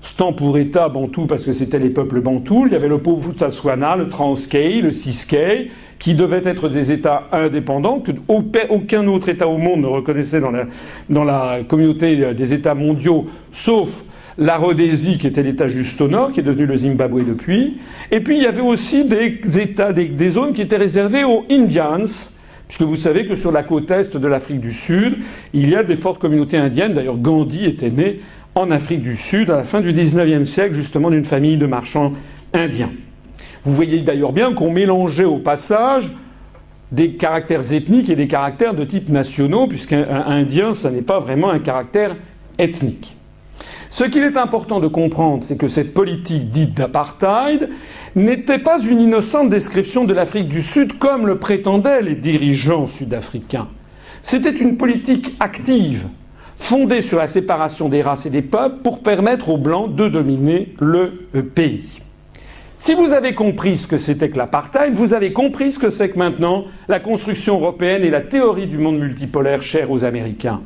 Stan 0.00 0.32
pour 0.32 0.58
État 0.58 0.88
bantou 0.88 1.26
parce 1.26 1.44
que 1.44 1.52
c'était 1.52 1.78
les 1.78 1.90
peuples 1.90 2.20
bantous. 2.20 2.66
Il 2.66 2.72
y 2.72 2.76
avait 2.76 2.88
le 2.88 2.98
Povutatswana, 2.98 3.96
le 3.96 4.08
Transkei, 4.08 4.80
le 4.80 4.92
Siskei, 4.92 5.70
qui 5.98 6.14
devaient 6.14 6.42
être 6.44 6.68
des 6.68 6.92
États 6.92 7.28
indépendants 7.32 8.00
que 8.00 8.12
aucun 8.28 9.06
autre 9.08 9.28
État 9.28 9.48
au 9.48 9.58
monde 9.58 9.80
ne 9.80 9.86
reconnaissait 9.86 10.40
dans 10.40 10.52
la, 10.52 10.66
dans 11.10 11.24
la 11.24 11.60
communauté 11.66 12.34
des 12.34 12.54
États 12.54 12.74
mondiaux, 12.74 13.26
sauf 13.52 14.04
la 14.38 14.56
Rhodésie, 14.56 15.18
qui 15.18 15.26
était 15.26 15.42
l'État 15.42 15.66
juste 15.66 16.00
au 16.00 16.06
nord, 16.06 16.30
qui 16.30 16.40
est 16.40 16.44
devenu 16.44 16.64
le 16.64 16.76
Zimbabwe 16.76 17.24
depuis. 17.24 17.78
Et 18.12 18.20
puis 18.20 18.36
il 18.36 18.44
y 18.44 18.46
avait 18.46 18.62
aussi 18.62 19.04
des 19.04 19.40
États, 19.58 19.92
des, 19.92 20.06
des 20.06 20.30
zones 20.30 20.52
qui 20.52 20.62
étaient 20.62 20.76
réservées 20.76 21.24
aux 21.24 21.44
Indians, 21.50 22.30
puisque 22.68 22.82
vous 22.82 22.96
savez 22.96 23.26
que 23.26 23.34
sur 23.34 23.50
la 23.50 23.64
côte 23.64 23.90
est 23.90 24.16
de 24.16 24.26
l'Afrique 24.28 24.60
du 24.60 24.72
Sud, 24.72 25.18
il 25.52 25.68
y 25.68 25.74
a 25.74 25.82
des 25.82 25.96
fortes 25.96 26.20
communautés 26.20 26.58
indiennes. 26.58 26.94
D'ailleurs, 26.94 27.16
Gandhi 27.16 27.66
était 27.66 27.90
né 27.90 28.20
en 28.58 28.70
Afrique 28.70 29.02
du 29.02 29.16
Sud 29.16 29.50
à 29.50 29.56
la 29.56 29.64
fin 29.64 29.80
du 29.80 29.92
XIXe 29.92 30.48
siècle, 30.48 30.74
justement 30.74 31.10
d'une 31.10 31.24
famille 31.24 31.56
de 31.56 31.66
marchands 31.66 32.12
indiens. 32.52 32.92
Vous 33.64 33.72
voyez 33.72 34.00
d'ailleurs 34.00 34.32
bien 34.32 34.52
qu'on 34.52 34.70
mélangeait 34.70 35.24
au 35.24 35.38
passage 35.38 36.16
des 36.90 37.14
caractères 37.14 37.72
ethniques 37.72 38.08
et 38.08 38.16
des 38.16 38.28
caractères 38.28 38.74
de 38.74 38.84
type 38.84 39.10
nationaux, 39.10 39.66
puisqu'un 39.66 40.06
indien, 40.26 40.72
ça 40.72 40.90
n'est 40.90 41.02
pas 41.02 41.18
vraiment 41.18 41.50
un 41.50 41.58
caractère 41.58 42.16
ethnique. 42.58 43.14
Ce 43.90 44.04
qu'il 44.04 44.22
est 44.22 44.36
important 44.36 44.80
de 44.80 44.88
comprendre, 44.88 45.44
c'est 45.44 45.56
que 45.56 45.68
cette 45.68 45.94
politique 45.94 46.50
dite 46.50 46.74
d'apartheid 46.74 47.70
n'était 48.16 48.58
pas 48.58 48.80
une 48.82 49.00
innocente 49.00 49.48
description 49.48 50.04
de 50.04 50.12
l'Afrique 50.12 50.48
du 50.48 50.62
Sud 50.62 50.98
comme 50.98 51.26
le 51.26 51.38
prétendaient 51.38 52.02
les 52.02 52.14
dirigeants 52.14 52.86
sud-africains. 52.86 53.68
C'était 54.22 54.54
une 54.54 54.76
politique 54.76 55.36
active, 55.40 56.06
fondée 56.58 57.00
sur 57.00 57.18
la 57.18 57.28
séparation 57.28 57.88
des 57.88 58.02
races 58.02 58.26
et 58.26 58.30
des 58.30 58.42
peuples 58.42 58.82
pour 58.82 59.00
permettre 59.00 59.48
aux 59.48 59.58
Blancs 59.58 59.94
de 59.94 60.08
dominer 60.08 60.74
le 60.80 61.28
euh, 61.34 61.42
pays. 61.42 62.00
Si 62.76 62.94
vous 62.94 63.12
avez 63.12 63.34
compris 63.34 63.76
ce 63.76 63.88
que 63.88 63.96
c'était 63.96 64.28
que 64.28 64.38
l'apartheid, 64.38 64.92
vous 64.92 65.14
avez 65.14 65.32
compris 65.32 65.72
ce 65.72 65.78
que 65.78 65.90
c'est 65.90 66.10
que 66.10 66.18
maintenant 66.18 66.64
la 66.88 67.00
construction 67.00 67.58
européenne 67.58 68.02
et 68.02 68.10
la 68.10 68.20
théorie 68.20 68.66
du 68.66 68.78
monde 68.78 68.98
multipolaire 68.98 69.62
chère 69.62 69.90
aux 69.90 70.04
Américains. 70.04 70.60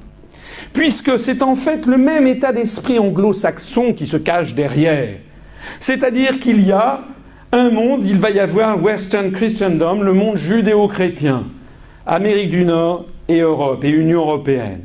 Puisque 0.72 1.18
c'est 1.18 1.42
en 1.42 1.54
fait 1.54 1.86
le 1.86 1.96
même 1.96 2.26
état 2.26 2.52
d'esprit 2.52 2.98
anglo-saxon 2.98 3.92
qui 3.92 4.06
se 4.06 4.16
cache 4.16 4.54
derrière. 4.54 5.18
C'est-à-dire 5.78 6.38
qu'il 6.38 6.66
y 6.66 6.72
a 6.72 7.02
un 7.50 7.70
monde, 7.70 8.04
il 8.04 8.16
va 8.16 8.30
y 8.30 8.40
avoir 8.40 8.82
Western 8.82 9.30
Christendom, 9.30 10.02
le 10.02 10.12
monde 10.12 10.36
judéo-chrétien, 10.36 11.44
Amérique 12.06 12.50
du 12.50 12.64
Nord 12.64 13.06
et 13.28 13.40
Europe 13.40 13.84
et 13.84 13.90
Union 13.90 14.20
européenne. 14.20 14.82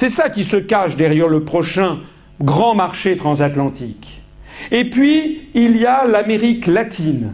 C'est 0.00 0.10
ça 0.10 0.30
qui 0.30 0.44
se 0.44 0.56
cache 0.56 0.96
derrière 0.96 1.26
le 1.26 1.42
prochain 1.42 1.98
grand 2.40 2.76
marché 2.76 3.16
transatlantique. 3.16 4.22
Et 4.70 4.88
puis, 4.88 5.48
il 5.54 5.76
y 5.76 5.86
a 5.86 6.06
l'Amérique 6.06 6.68
latine. 6.68 7.32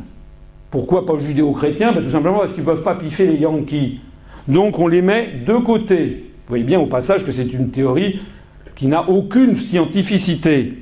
Pourquoi 0.71 1.05
pas 1.05 1.19
judéo-chrétien? 1.19 1.93
Ben, 1.93 2.03
Tout 2.03 2.09
simplement 2.09 2.39
parce 2.39 2.53
qu'ils 2.55 2.63
ne 2.63 2.67
peuvent 2.67 2.83
pas 2.83 2.95
piffer 2.95 3.27
les 3.27 3.37
Yankees. 3.37 4.01
Donc 4.49 4.79
on 4.79 4.87
les 4.89 5.03
met 5.03 5.43
de 5.47 5.57
côté. 5.59 6.07
Vous 6.07 6.49
voyez 6.49 6.65
bien 6.65 6.81
au 6.81 6.87
passage 6.87 7.23
que 7.27 7.33
c'est 7.33 7.53
une 7.53 7.71
théorie 7.71 8.23
qui 8.77 8.87
n'a 8.87 9.11
aucune 9.11 9.57
scientificité. 9.57 10.73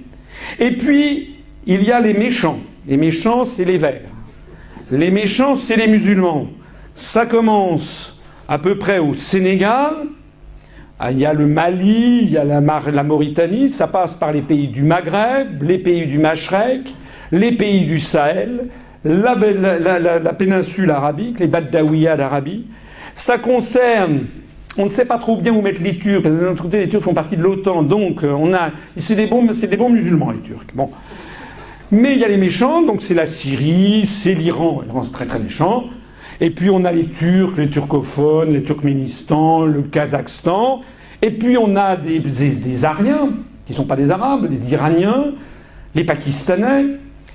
Et 0.60 0.76
puis, 0.76 1.34
il 1.66 1.82
y 1.82 1.90
a 1.90 1.98
les 1.98 2.14
méchants. 2.14 2.60
Les 2.86 2.96
méchants, 2.96 3.44
c'est 3.44 3.64
les 3.64 3.78
verts. 3.78 4.08
Les 4.92 5.10
méchants, 5.10 5.56
c'est 5.56 5.74
les 5.74 5.88
musulmans. 5.88 6.46
Ça 6.94 7.26
commence 7.26 8.20
à 8.46 8.60
peu 8.60 8.78
près 8.78 9.00
au 9.00 9.14
Sénégal, 9.14 9.94
il 11.10 11.18
y 11.18 11.26
a 11.26 11.32
le 11.32 11.46
Mali, 11.46 12.20
il 12.22 12.30
y 12.30 12.36
a 12.38 12.44
la, 12.44 13.02
Mauritanie, 13.02 13.68
ça 13.68 13.88
passe 13.88 14.14
par 14.14 14.32
les 14.32 14.42
pays 14.42 14.68
du 14.68 14.82
Maghreb, 14.82 15.62
les 15.62 15.78
pays 15.78 16.06
du 16.06 16.18
Mashrek, 16.18 16.94
les 17.32 17.52
pays 17.52 17.84
du 17.84 17.98
Sahel, 17.98 18.68
la, 19.04 19.34
péninsule 20.34 20.90
arabique, 20.90 21.40
les 21.40 21.48
Badawiya 21.48 22.16
d'Arabie. 22.16 22.66
Ça 23.14 23.38
concerne, 23.38 24.26
on 24.78 24.84
ne 24.84 24.90
sait 24.90 25.04
pas 25.04 25.18
trop 25.18 25.36
bien 25.36 25.52
où 25.52 25.60
mettre 25.60 25.82
les 25.82 25.98
Turcs, 25.98 26.22
parce 26.22 26.34
que 26.34 26.44
d'un 26.44 26.54
côté 26.54 26.78
les 26.78 26.88
Turcs 26.88 27.02
font 27.02 27.14
partie 27.14 27.36
de 27.36 27.42
l'OTAN, 27.42 27.82
donc 27.82 28.22
euh, 28.22 28.32
on 28.32 28.54
a, 28.54 28.70
c'est 28.96 29.16
des 29.16 29.26
bons, 29.26 29.52
c'est 29.52 29.66
des 29.66 29.76
bons 29.76 29.90
musulmans 29.90 30.30
les 30.30 30.40
Turcs. 30.40 30.68
Bon. 30.74 30.90
Mais 31.90 32.14
il 32.14 32.20
y 32.20 32.24
a 32.24 32.28
les 32.28 32.38
méchants, 32.38 32.82
donc 32.82 33.02
c'est 33.02 33.14
la 33.14 33.26
Syrie, 33.26 34.06
c'est 34.06 34.34
l'Iran, 34.34 34.82
l'Iran 34.84 35.02
c'est 35.02 35.12
très 35.12 35.26
très 35.26 35.40
méchant. 35.40 35.84
Et 36.40 36.50
puis 36.50 36.70
on 36.70 36.84
a 36.84 36.92
les 36.92 37.06
Turcs, 37.06 37.56
les 37.56 37.68
turcophones, 37.68 38.52
les 38.52 38.62
Turkménistan, 38.62 39.64
le 39.64 39.82
Kazakhstan. 39.82 40.80
Et 41.20 41.30
puis 41.30 41.56
on 41.56 41.76
a 41.76 41.96
des, 41.96 42.18
des, 42.18 42.84
Ariens, 42.84 43.30
qui 43.64 43.72
ne 43.72 43.76
sont 43.76 43.84
pas 43.84 43.96
des 43.96 44.10
Arabes, 44.10 44.48
les 44.50 44.72
Iraniens, 44.72 45.34
les 45.94 46.04
Pakistanais. 46.04 46.86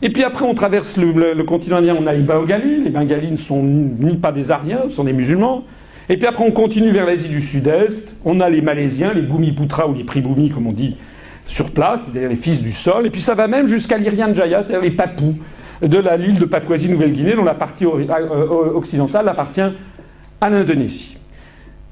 Et 0.01 0.11
puis 0.11 0.24
après 0.24 0.45
on 0.45 0.53
traverse 0.53 0.98
le, 0.98 1.42
continent 1.43 1.77
indien, 1.77 1.95
on 1.98 2.06
a 2.06 2.14
les 2.14 2.22
Bengalis. 2.22 2.84
Les 2.84 2.90
Bengalis 2.90 3.32
ne 3.32 3.38
sont 3.38 3.64
ni 3.64 4.17
pas 4.17 4.32
des 4.32 4.51
Ariens, 4.51 4.84
ce 4.90 4.95
sont 4.95 5.06
des 5.06 5.14
musulmans. 5.14 5.64
Et 6.09 6.17
puis 6.17 6.27
après 6.27 6.45
on 6.45 6.51
continue 6.51 6.92
vers 6.92 7.06
l'Asie 7.06 7.30
du 7.30 7.42
Sud-Est. 7.42 8.17
On 8.26 8.40
a 8.40 8.50
les 8.50 8.61
Malaisiens, 8.61 9.14
les 9.14 9.22
Bhumi-Putra 9.22 9.88
ou 9.88 9.93
les 9.93 10.03
Pribhumi 10.03 10.50
comme 10.50 10.67
on 10.67 10.74
dit 10.74 10.98
sur 11.45 11.72
place, 11.72 12.03
c'est-à-dire 12.03 12.30
les 12.30 12.35
fils 12.35 12.61
du 12.61 12.74
sol. 12.74 13.08
Et 13.08 13.09
puis 13.09 13.22
ça 13.22 13.35
va 13.35 13.48
même 13.48 13.67
jusqu'à 13.67 13.98
l'Irian 13.98 14.34
Jaya, 14.34 14.64
c'est-à-dire 14.64 14.82
les 14.82 14.95
Papous 14.95 15.35
de 15.81 15.99
l'île 16.17 16.39
de 16.39 16.45
Papouasie-Nouvelle-Guinée, 16.45 17.35
dont 17.35 17.43
la 17.43 17.53
partie 17.53 17.85
occidentale 17.85 19.27
appartient 19.30 19.61
à 20.41 20.49
l'Indonésie. 20.49 21.17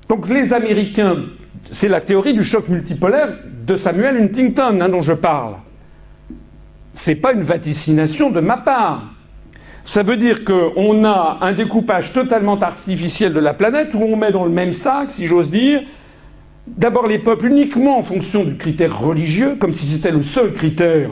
Donc 0.10 0.30
les 0.30 0.54
Américains, 0.54 1.24
c'est 1.72 1.88
la 1.90 2.02
théorie 2.02 2.34
du 2.34 2.44
choc 2.44 2.68
multipolaire 2.70 3.34
de 3.66 3.76
Samuel 3.76 4.18
Huntington 4.18 4.80
hein, 4.82 4.90
dont 4.90 5.02
je 5.02 5.14
parle. 5.14 5.56
C'est 6.94 7.16
pas 7.16 7.34
une 7.34 7.42
vaticination 7.42 8.30
de 8.30 8.40
ma 8.40 8.58
part. 8.58 9.12
Ça 9.84 10.02
veut 10.02 10.18
dire 10.18 10.44
qu'on 10.46 11.06
a 11.06 11.40
un 11.42 11.54
découpage 11.54 12.14
totalement 12.14 12.58
artificiel 12.60 13.34
de 13.34 13.40
la 13.40 13.54
planète 13.54 13.94
où 13.94 14.02
on 14.02 14.16
met 14.16 14.32
dans 14.32 14.46
le 14.46 14.52
même 14.52 14.74
sac, 14.74 15.12
si 15.12 15.28
j'ose 15.28 15.52
dire, 15.52 15.84
d'abord 16.68 17.06
les 17.06 17.20
peuples 17.20 17.48
uniquement 17.48 18.00
en 18.00 18.04
fonction 18.04 18.44
du 18.44 18.58
critère 18.58 19.00
religieux, 19.00 19.56
comme 19.60 19.74
si 19.74 19.86
c'était 19.86 20.12
le 20.12 20.24
seul 20.24 20.54
critère 20.54 21.12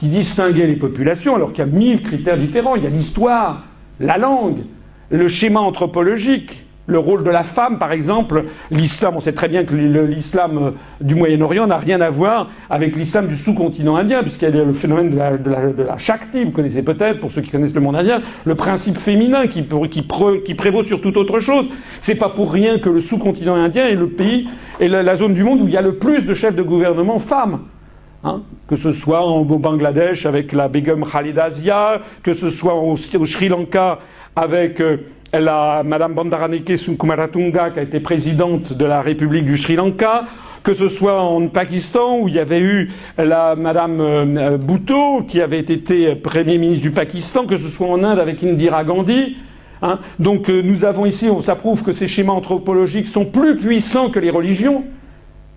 qui 0.00 0.08
distinguait 0.08 0.66
les 0.66 0.76
populations, 0.76 1.36
alors 1.36 1.52
qu'il 1.52 1.62
y 1.62 1.68
a 1.68 1.70
mille 1.70 2.02
critères 2.02 2.38
différents. 2.38 2.74
Il 2.74 2.82
y 2.82 2.86
a 2.86 2.90
l'histoire, 2.90 3.64
la 4.00 4.16
langue, 4.16 4.60
le 5.10 5.28
schéma 5.28 5.60
anthropologique, 5.60 6.64
le 6.86 6.98
rôle 6.98 7.22
de 7.22 7.28
la 7.28 7.42
femme, 7.42 7.78
par 7.78 7.92
exemple. 7.92 8.46
L'islam, 8.70 9.12
on 9.16 9.20
sait 9.20 9.34
très 9.34 9.46
bien 9.46 9.64
que 9.64 9.74
l'islam 9.74 10.58
euh, 10.58 10.70
du 11.02 11.14
Moyen-Orient 11.14 11.66
n'a 11.66 11.76
rien 11.76 12.00
à 12.00 12.08
voir 12.08 12.48
avec 12.70 12.96
l'islam 12.96 13.28
du 13.28 13.36
sous-continent 13.36 13.94
indien, 13.94 14.22
puisqu'il 14.22 14.48
y 14.48 14.58
a 14.58 14.64
le 14.64 14.72
phénomène 14.72 15.10
de 15.10 15.16
la, 15.16 15.36
de 15.36 15.82
la, 15.82 15.98
Shakti, 15.98 16.44
vous 16.44 16.50
connaissez 16.50 16.82
peut-être, 16.82 17.20
pour 17.20 17.30
ceux 17.30 17.42
qui 17.42 17.50
connaissent 17.50 17.74
le 17.74 17.82
monde 17.82 17.96
indien, 17.96 18.22
le 18.46 18.54
principe 18.54 18.96
féminin 18.96 19.48
qui, 19.48 19.62
prévaut 19.62 20.82
sur 20.82 21.02
toute 21.02 21.18
autre 21.18 21.40
chose. 21.40 21.68
C'est 22.00 22.14
pas 22.14 22.30
pour 22.30 22.50
rien 22.50 22.78
que 22.78 22.88
le 22.88 23.02
sous-continent 23.02 23.54
indien 23.54 23.86
est 23.86 23.96
le 23.96 24.08
pays 24.08 24.48
et 24.80 24.88
la 24.88 25.14
zone 25.14 25.34
du 25.34 25.44
monde 25.44 25.60
où 25.60 25.68
il 25.68 25.74
y 25.74 25.76
a 25.76 25.82
le 25.82 25.96
plus 25.96 26.24
de 26.24 26.32
chefs 26.32 26.54
de 26.54 26.62
gouvernement 26.62 27.18
femmes. 27.18 27.60
Hein, 28.22 28.42
que 28.68 28.76
ce 28.76 28.92
soit 28.92 29.24
au 29.24 29.44
Bangladesh 29.44 30.26
avec 30.26 30.52
la 30.52 30.68
Begum 30.68 31.06
Khalida 31.10 31.48
Zia, 31.48 32.02
que 32.22 32.34
ce 32.34 32.50
soit 32.50 32.74
au, 32.74 32.94
Sri 32.98 33.48
Lanka 33.48 33.98
avec 34.36 34.78
euh, 34.82 34.98
la 35.32 35.82
Madame 35.84 36.12
Bandaraneke 36.12 36.76
Sunkumaratunga 36.76 37.70
qui 37.70 37.78
a 37.78 37.82
été 37.82 37.98
présidente 37.98 38.74
de 38.74 38.84
la 38.84 39.00
République 39.00 39.46
du 39.46 39.56
Sri 39.56 39.74
Lanka, 39.74 40.24
que 40.62 40.74
ce 40.74 40.88
soit 40.88 41.22
en 41.22 41.48
Pakistan 41.48 42.18
où 42.20 42.28
il 42.28 42.34
y 42.34 42.38
avait 42.38 42.60
eu 42.60 42.92
la 43.16 43.56
Madame 43.56 44.02
euh, 44.02 44.58
Bhutto 44.58 45.22
qui 45.22 45.40
avait 45.40 45.58
été 45.58 46.14
Premier 46.14 46.58
ministre 46.58 46.82
du 46.82 46.90
Pakistan, 46.90 47.46
que 47.46 47.56
ce 47.56 47.70
soit 47.70 47.86
en 47.86 48.04
Inde 48.04 48.18
avec 48.18 48.44
Indira 48.44 48.84
Gandhi. 48.84 49.38
Hein. 49.80 49.98
Donc 50.18 50.50
euh, 50.50 50.60
nous 50.60 50.84
avons 50.84 51.06
ici, 51.06 51.30
ça 51.40 51.56
prouve 51.56 51.82
que 51.82 51.92
ces 51.92 52.06
schémas 52.06 52.34
anthropologiques 52.34 53.06
sont 53.06 53.24
plus 53.24 53.56
puissants 53.56 54.10
que 54.10 54.18
les 54.18 54.28
religions 54.28 54.84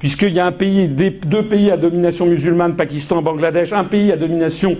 puisqu'il 0.03 0.33
y 0.33 0.39
a 0.41 0.51
deux 0.51 1.47
pays 1.47 1.71
à 1.71 1.77
domination 1.77 2.25
musulmane, 2.25 2.75
Pakistan, 2.75 3.21
Bangladesh, 3.21 3.71
un 3.71 3.85
pays 3.85 4.11
à 4.11 4.17
domination 4.17 4.75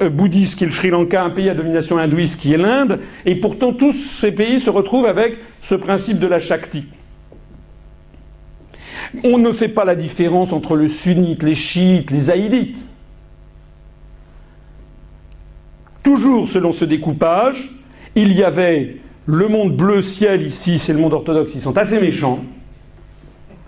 euh, 0.00 0.08
bouddhiste 0.08 0.56
qui 0.56 0.64
est 0.64 0.66
le 0.66 0.72
Sri 0.72 0.88
Lanka, 0.88 1.22
un 1.22 1.28
pays 1.28 1.50
à 1.50 1.54
domination 1.54 1.98
hindouiste 1.98 2.40
qui 2.40 2.54
est 2.54 2.56
l'Inde, 2.56 2.98
et 3.26 3.34
pourtant 3.34 3.74
tous 3.74 3.92
ces 3.92 4.32
pays 4.32 4.60
se 4.60 4.70
retrouvent 4.70 5.04
avec 5.04 5.36
ce 5.60 5.74
principe 5.74 6.18
de 6.18 6.26
la 6.26 6.40
Shakti. 6.40 6.86
On 9.24 9.36
ne 9.36 9.52
fait 9.52 9.68
pas 9.68 9.84
la 9.84 9.94
différence 9.94 10.54
entre 10.54 10.74
le 10.74 10.88
sunnite, 10.88 11.42
les 11.42 11.54
chiites, 11.54 12.10
les 12.10 12.30
haïdites. 12.30 12.78
Toujours 16.02 16.48
selon 16.48 16.72
ce 16.72 16.86
découpage, 16.86 17.72
il 18.14 18.32
y 18.32 18.42
avait 18.42 18.96
le 19.26 19.48
monde 19.48 19.76
bleu 19.76 20.00
ciel 20.00 20.40
ici, 20.40 20.78
c'est 20.78 20.94
le 20.94 20.98
monde 20.98 21.12
orthodoxe, 21.12 21.52
ils 21.54 21.60
sont 21.60 21.76
assez 21.76 22.00
méchants 22.00 22.42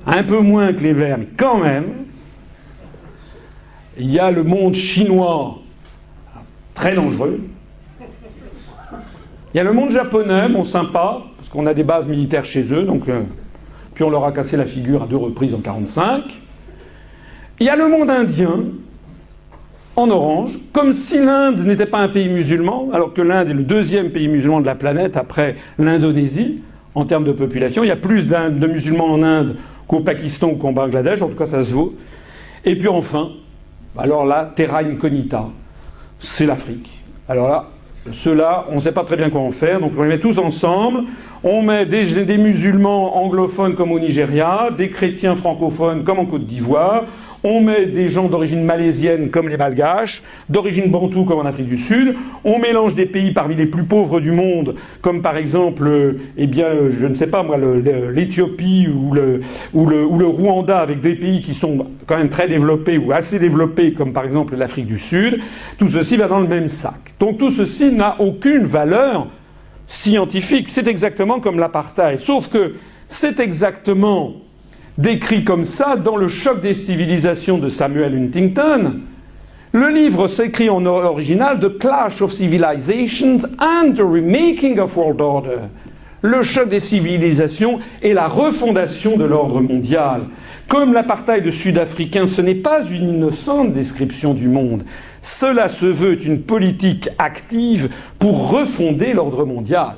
un 0.07 0.23
peu 0.23 0.41
moins 0.41 0.73
que 0.73 0.81
les 0.81 0.93
Verts, 0.93 1.19
mais 1.19 1.29
quand 1.37 1.59
même, 1.59 2.05
il 3.99 4.11
y 4.11 4.19
a 4.19 4.31
le 4.31 4.43
monde 4.43 4.75
chinois, 4.75 5.59
très 6.75 6.95
dangereux. 6.95 7.41
Il 9.53 9.59
y 9.59 9.61
a 9.61 9.65
le 9.65 9.73
monde 9.73 9.93
japonais, 9.93 10.49
bon 10.49 10.65
sympa, 10.65 11.23
parce 11.37 11.49
qu'on 11.49 11.67
a 11.67 11.75
des 11.75 11.85
bases 11.85 12.09
militaires 12.09 12.45
chez 12.45 12.73
eux, 12.73 12.83
donc 12.83 13.09
euh, 13.09 13.23
puis 13.95 14.03
on 14.03 14.11
leur 14.11 14.25
a 14.25 14.33
cassé 14.33 14.57
la 14.57 14.65
figure 14.65 15.05
à 15.05 15.07
deux 15.07 15.17
reprises 15.17 15.55
en 15.55 15.59
1945. 15.59 16.41
Il 17.61 17.67
y 17.67 17.71
a 17.71 17.77
le 17.77 17.87
monde 17.87 18.11
indien, 18.11 18.65
en 19.97 20.11
orange, 20.11 20.59
comme 20.73 20.93
si 20.93 21.19
l'Inde 21.19 21.61
n'était 21.65 21.87
pas 21.87 21.99
un 21.99 22.09
pays 22.09 22.29
musulman, 22.29 22.89
alors 22.93 23.15
que 23.15 23.23
l'Inde 23.23 23.49
est 23.49 23.55
le 23.55 23.63
deuxième 23.63 24.11
pays 24.11 24.27
musulman 24.27 24.61
de 24.61 24.67
la 24.67 24.75
planète 24.75 25.17
après 25.17 25.55
l'Indonésie 25.79 26.63
en 26.97 27.05
termes 27.05 27.25
de 27.25 27.33
population. 27.33 27.85
Il 27.85 27.89
y 27.89 27.93
a 27.93 27.97
plus 27.97 28.27
de 28.27 28.67
musulmans 28.67 29.07
en 29.07 29.23
Inde 29.23 29.57
qu'au 29.87 30.01
Pakistan 30.01 30.49
ou 30.49 30.57
qu'au 30.57 30.73
Bangladesh, 30.73 31.23
en 31.23 31.29
tout 31.29 31.37
cas 31.37 31.47
ça 31.47 31.63
se 31.63 31.73
vaut. 31.73 31.95
Et 32.65 32.77
puis 32.77 32.89
enfin, 32.89 33.31
alors 33.97 34.25
là, 34.25 34.51
terra 34.55 34.79
incognita, 34.79 35.47
c'est 36.19 36.47
l'Afrique. 36.47 37.03
Alors 37.29 37.49
là, 37.49 37.67
ceux-là, 38.11 38.67
on 38.71 38.75
ne 38.75 38.81
sait 38.81 38.93
pas 38.93 39.05
très 39.05 39.17
bien 39.17 39.31
quoi 39.31 39.41
en 39.41 39.51
faire, 39.51 39.81
donc 39.81 39.93
on 39.97 40.03
les 40.03 40.09
met 40.09 40.19
tous 40.19 40.39
ensemble. 40.39 41.05
On 41.43 41.63
met 41.63 41.87
des 41.87 42.39
musulmans 42.39 43.17
anglophones 43.23 43.75
comme 43.75 43.93
au 43.93 43.99
Nigeria, 43.99 44.71
des 44.77 44.91
chrétiens 44.91 45.37
francophones 45.37 46.05
comme 46.05 46.19
en 46.19 46.27
Côte 46.27 46.47
d'Ivoire, 46.47 47.05
on 47.45 47.61
met 47.61 47.87
des 47.87 48.09
gens 48.09 48.29
d'origine 48.29 48.65
malaisienne 48.65 49.31
comme 49.31 49.49
les 49.49 49.59
Malgaches, 49.59 50.23
d'origine 50.49 50.91
bantoue 50.91 51.25
comme 51.25 51.39
en 51.39 51.45
Afrique 51.45 51.67
du 51.67 51.77
Sud, 51.77 52.17
on 52.43 52.59
mélange 52.59 52.95
des 52.95 53.07
pays 53.07 53.33
parmi 53.33 53.55
les 53.55 53.67
plus 53.67 53.85
pauvres 53.85 54.19
du 54.19 54.33
monde, 54.33 54.75
comme 55.03 55.21
par 55.21 55.37
exemple, 55.37 55.87
euh, 55.87 56.19
eh 56.39 56.47
bien, 56.47 56.67
euh, 56.67 56.91
je 56.91 57.07
ne 57.07 57.15
sais 57.15 57.29
pas 57.29 57.43
moi, 57.43 57.59
l'Éthiopie 57.59 58.89
ou 58.89 59.13
le, 59.13 59.41
ou, 59.75 59.87
le, 59.87 60.05
ou 60.05 60.19
le 60.19 60.27
Rwanda, 60.27 60.79
avec 60.79 61.03
des 61.03 61.15
pays 61.15 61.43
qui 61.43 61.55
sont 61.55 61.87
quand 62.07 62.17
même 62.17 62.31
très 62.31 62.49
développés 62.49 62.97
ou 62.97 63.13
assez 63.13 63.39
développés, 63.39 63.93
comme 63.93 64.15
par 64.15 64.25
exemple 64.25 64.57
l'Afrique 64.57 64.87
du 64.87 64.99
Sud, 64.99 65.39
tout 65.79 65.89
ceci 65.89 66.17
va 66.17 66.29
dans 66.29 66.41
le 66.41 66.49
même 66.49 66.69
sac. 66.69 67.15
Donc 67.21 67.39
tout 67.39 67.51
ceci 67.51 67.93
n'a 67.93 68.17
aucune 68.21 68.65
valeur 68.65 69.29
scientifique. 69.87 70.71
C'est 70.71 70.89
exactement 70.89 71.41
comme 71.41 71.59
l'apartheid. 71.59 72.19
Sauf 72.19 72.49
que 72.49 72.75
C'est 73.07 73.39
exactement 73.39 74.33
décrit 74.99 75.45
comme 75.45 75.65
ça 75.65 75.97
dans 75.97 76.17
Le 76.17 76.29
choc 76.29 76.61
des 76.61 76.75
civilisations 76.75 77.59
de 77.59 77.69
Samuel 77.69 78.15
Huntington. 78.15 79.01
Le 79.73 79.89
livre 79.89 80.29
s'écrit 80.29 80.71
en 80.71 80.87
original 80.87 81.59
The 81.59 81.79
Clash 81.79 82.23
of 82.23 82.33
Civilizations 82.33 83.41
and 83.59 83.93
the 83.95 84.03
Remaking 84.03 84.79
of 84.79 84.97
World 84.97 85.21
Order. 85.21 85.59
Le 86.23 86.43
choc 86.43 86.69
des 86.69 86.79
civilisations 86.79 87.81
et 88.01 88.15
la 88.15 88.29
refondation 88.29 89.17
de 89.17 89.25
l'ordre 89.25 89.61
mondial. 89.61 90.23
Comme 90.69 90.95
l'apartheid 90.95 91.51
sud-africain, 91.51 92.27
ce 92.27 92.41
n'est 92.41 92.55
pas 92.55 92.83
une 92.87 93.11
innocente 93.11 93.75
description 93.75 94.33
du 94.33 94.49
monde. 94.49 94.85
Cela 95.21 95.69
se 95.69 95.87
veut 95.87 96.25
une 96.25 96.41
politique 96.41 97.11
active 97.19 97.91
pour 98.19 98.53
refonder 98.53 99.13
l'ordre 99.13 99.45
mondial. 99.45 99.97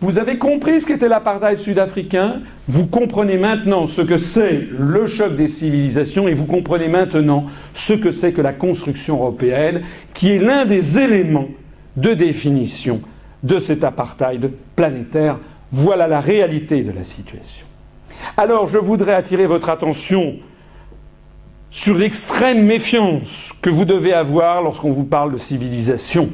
Vous 0.00 0.18
avez 0.18 0.36
compris 0.36 0.82
ce 0.82 0.86
qu'était 0.86 1.08
l'apartheid 1.08 1.58
sud-africain, 1.58 2.42
vous 2.68 2.86
comprenez 2.86 3.38
maintenant 3.38 3.86
ce 3.86 4.02
que 4.02 4.18
c'est 4.18 4.68
le 4.78 5.06
choc 5.06 5.36
des 5.36 5.48
civilisations 5.48 6.28
et 6.28 6.34
vous 6.34 6.44
comprenez 6.44 6.88
maintenant 6.88 7.46
ce 7.72 7.94
que 7.94 8.10
c'est 8.10 8.32
que 8.32 8.42
la 8.42 8.52
construction 8.52 9.16
européenne, 9.16 9.82
qui 10.12 10.32
est 10.32 10.38
l'un 10.38 10.66
des 10.66 11.00
éléments 11.00 11.48
de 11.96 12.12
définition 12.12 13.00
de 13.42 13.58
cet 13.58 13.84
apartheid 13.84 14.50
planétaire. 14.74 15.38
Voilà 15.72 16.06
la 16.06 16.20
réalité 16.20 16.82
de 16.82 16.92
la 16.92 17.02
situation. 17.02 17.66
Alors 18.36 18.66
je 18.66 18.78
voudrais 18.78 19.14
attirer 19.14 19.46
votre 19.46 19.70
attention 19.70 20.36
sur 21.70 21.96
l'extrême 21.96 22.64
méfiance 22.64 23.52
que 23.62 23.70
vous 23.70 23.86
devez 23.86 24.12
avoir 24.12 24.62
lorsqu'on 24.62 24.90
vous 24.90 25.04
parle 25.04 25.32
de 25.32 25.38
civilisation. 25.38 26.30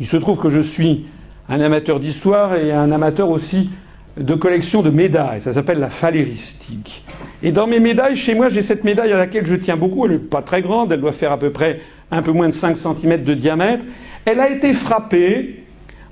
Il 0.00 0.06
se 0.06 0.16
trouve 0.16 0.38
que 0.38 0.50
je 0.50 0.60
suis 0.60 1.06
un 1.48 1.60
amateur 1.60 2.00
d'histoire 2.00 2.54
et 2.54 2.72
un 2.72 2.90
amateur 2.90 3.30
aussi 3.30 3.70
de 4.16 4.34
collection 4.34 4.82
de 4.82 4.90
médailles. 4.90 5.40
Ça 5.40 5.52
s'appelle 5.52 5.78
la 5.78 5.90
phaléristique. 5.90 7.04
Et 7.42 7.52
dans 7.52 7.66
mes 7.66 7.80
médailles, 7.80 8.16
chez 8.16 8.34
moi, 8.34 8.48
j'ai 8.48 8.62
cette 8.62 8.84
médaille 8.84 9.12
à 9.12 9.18
laquelle 9.18 9.46
je 9.46 9.54
tiens 9.54 9.76
beaucoup. 9.76 10.04
Elle 10.06 10.12
n'est 10.12 10.18
pas 10.18 10.42
très 10.42 10.60
grande, 10.60 10.92
elle 10.92 11.00
doit 11.00 11.12
faire 11.12 11.32
à 11.32 11.38
peu 11.38 11.50
près 11.50 11.80
un 12.10 12.22
peu 12.22 12.32
moins 12.32 12.48
de 12.48 12.52
5 12.54 12.76
cm 12.76 13.22
de 13.22 13.34
diamètre. 13.34 13.84
Elle 14.24 14.40
a 14.40 14.50
été 14.50 14.72
frappée 14.72 15.64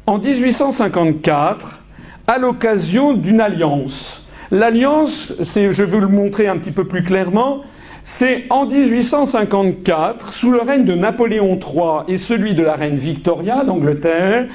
en 0.06 0.18
1854 0.18 1.82
à 2.26 2.38
l'occasion 2.38 3.12
d'une 3.12 3.40
alliance. 3.40 4.28
L'alliance, 4.50 5.34
je 5.40 5.82
veux 5.82 5.98
le 5.98 6.08
montrer 6.08 6.46
un 6.46 6.56
petit 6.56 6.70
peu 6.70 6.84
plus 6.84 7.02
clairement, 7.02 7.62
c'est 8.04 8.44
en 8.50 8.66
1854, 8.66 10.32
sous 10.32 10.52
le 10.52 10.60
règne 10.60 10.84
de 10.84 10.94
Napoléon 10.94 11.58
III 11.58 12.04
et 12.06 12.16
celui 12.16 12.54
de 12.54 12.62
la 12.62 12.76
reine 12.76 12.96
Victoria 12.96 13.64
d'Angleterre, 13.64 14.46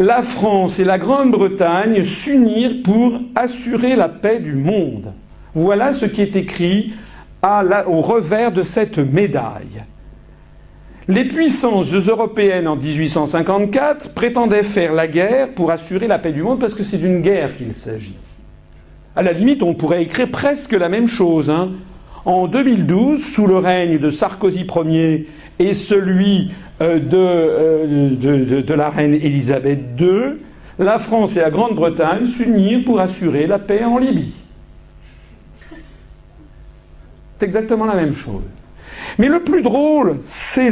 la 0.00 0.22
France 0.22 0.80
et 0.80 0.84
la 0.84 0.96
Grande-Bretagne 0.96 2.02
s'unirent 2.02 2.82
pour 2.82 3.20
assurer 3.34 3.96
la 3.96 4.08
paix 4.08 4.40
du 4.40 4.54
monde. 4.54 5.12
Voilà 5.54 5.92
ce 5.92 6.06
qui 6.06 6.22
est 6.22 6.36
écrit 6.36 6.94
au 7.42 8.00
revers 8.00 8.50
de 8.50 8.62
cette 8.62 8.96
médaille. 8.96 9.84
Les 11.06 11.26
puissances 11.26 11.92
européennes 11.92 12.66
en 12.66 12.76
1854 12.76 14.14
prétendaient 14.14 14.62
faire 14.62 14.94
la 14.94 15.06
guerre 15.06 15.52
pour 15.52 15.70
assurer 15.70 16.06
la 16.06 16.18
paix 16.18 16.32
du 16.32 16.42
monde 16.42 16.60
parce 16.60 16.72
que 16.72 16.82
c'est 16.82 16.98
d'une 16.98 17.20
guerre 17.20 17.54
qu'il 17.58 17.74
s'agit. 17.74 18.16
À 19.14 19.22
la 19.22 19.32
limite, 19.32 19.62
on 19.62 19.74
pourrait 19.74 20.02
écrire 20.02 20.30
presque 20.30 20.72
la 20.72 20.88
même 20.88 21.08
chose. 21.08 21.50
Hein. 21.50 21.72
En 22.24 22.46
2012, 22.46 23.22
sous 23.22 23.46
le 23.46 23.58
règne 23.58 23.98
de 23.98 24.08
Sarkozy 24.08 24.66
Ier 24.86 25.28
et 25.60 25.74
celui 25.74 26.50
euh, 26.80 26.98
euh, 27.12 28.08
de, 28.16 28.60
de, 28.62 28.74
la 28.74 28.88
reine 28.88 29.14
Élisabeth 29.14 29.80
II, 30.00 30.38
la 30.78 30.98
France 30.98 31.36
et 31.36 31.40
la 31.40 31.50
Grande-Bretagne 31.50 32.24
s'unirent 32.24 32.84
pour 32.86 32.98
assurer 32.98 33.46
la 33.46 33.58
paix 33.58 33.84
en 33.84 33.98
Libye. 33.98 34.32
C'est 37.38 37.46
exactement 37.46 37.84
la 37.84 37.94
même 37.94 38.14
chose. 38.14 38.42
Mais 39.18 39.28
le 39.28 39.40
plus 39.40 39.60
drôle, 39.60 40.18
c'est 40.24 40.70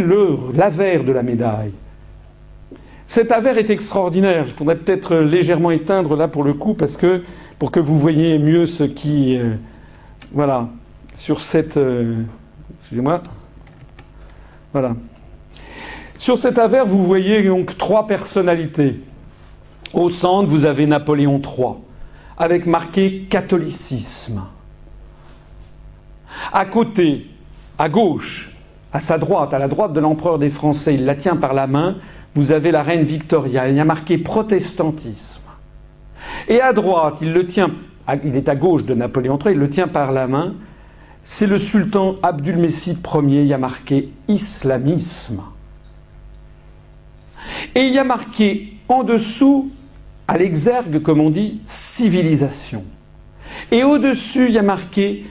l'avers 0.55 1.05
de 1.05 1.13
la 1.13 1.23
médaille. 1.23 1.73
Cet 3.07 3.31
avers 3.31 3.59
est 3.59 3.71
extraordinaire. 3.71 4.45
Il 4.47 4.53
faudrait 4.53 4.77
peut-être 4.77 5.17
légèrement 5.17 5.71
éteindre 5.71 6.17
là 6.17 6.29
pour 6.29 6.45
le 6.45 6.55
coup, 6.55 6.73
parce 6.73 6.97
que 6.97 7.23
pour 7.59 7.71
que 7.71 7.81
vous 7.81 7.99
voyez 7.99 8.39
mieux 8.39 8.65
ce 8.65 8.85
qui, 8.85 9.37
euh, 9.37 9.55
voilà, 10.33 10.69
sur 11.15 11.43
cette, 11.43 11.79
excusez-moi, 12.79 13.23
voilà, 14.73 14.95
sur 16.19 16.37
cet 16.37 16.59
avers, 16.59 16.85
vous 16.85 17.05
voyez 17.05 17.45
donc 17.45 17.79
trois 17.79 18.09
personnalités. 18.09 19.01
Au 19.95 20.11
centre, 20.11 20.49
vous 20.49 20.67
avez 20.67 20.87
Napoléon 20.87 21.41
III, 21.41 21.77
avec 22.37 22.67
marqué 22.67 23.27
catholicisme. 23.31 24.43
À 26.53 26.67
côté, 26.67 27.29
à 27.79 27.89
gauche, 27.89 28.57
à 28.93 28.99
sa 28.99 29.17
droite, 29.17 29.55
à 29.55 29.61
la 29.61 29.69
droite 29.69 29.93
de 29.93 30.01
l'empereur 30.01 30.41
des 30.41 30.51
Français, 30.51 30.95
il 30.95 31.05
la 31.05 31.15
tient 31.15 31.37
par 31.37 31.55
la 31.55 31.69
main, 31.69 31.97
vous 32.35 32.51
avez 32.51 32.73
la 32.73 32.83
reine 32.83 33.05
Victoria, 33.05 33.69
il 33.69 33.77
y 33.77 33.81
a 33.81 33.85
marqué 33.85 34.19
protestantisme. 34.19 35.41
Et 36.49 36.61
à 36.61 36.73
droite, 36.73 37.19
il 37.23 37.33
le 37.33 37.47
tient, 37.47 37.71
il 38.25 38.37
est 38.37 38.49
à 38.49 38.57
gauche 38.57 38.85
de 38.85 38.95
Napoléon 38.95 39.39
III, 39.39 39.53
il 39.53 39.59
le 39.59 39.71
tient 39.71 39.89
par 39.89 40.11
la 40.11 40.27
main, 40.27 40.55
c'est 41.31 41.47
le 41.47 41.59
sultan 41.59 42.17
Abdulmessid 42.23 43.07
Ier, 43.07 43.43
il 43.43 43.49
y 43.49 43.53
a 43.53 43.59
marqué 43.59 44.09
islamisme. 44.29 45.43
Et 47.75 47.83
il 47.83 47.93
y 47.93 47.99
a 47.99 48.05
marqué 48.05 48.79
en 48.89 49.05
dessous, 49.05 49.71
à 50.27 50.39
l'exergue, 50.39 51.03
comme 51.03 51.21
on 51.21 51.29
dit, 51.29 51.61
civilisation. 51.67 52.83
Et 53.71 53.85
au-dessus, 53.85 54.47
il 54.49 54.55
y 54.55 54.59
a 54.59 54.63
marqué 54.63 55.27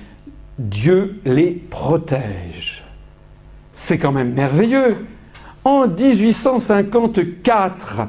Dieu 0.59 1.19
les 1.25 1.53
protège. 1.53 2.83
C'est 3.73 3.97
quand 3.97 4.11
même 4.11 4.33
merveilleux. 4.33 4.97
En 5.63 5.87
1854, 5.87 8.07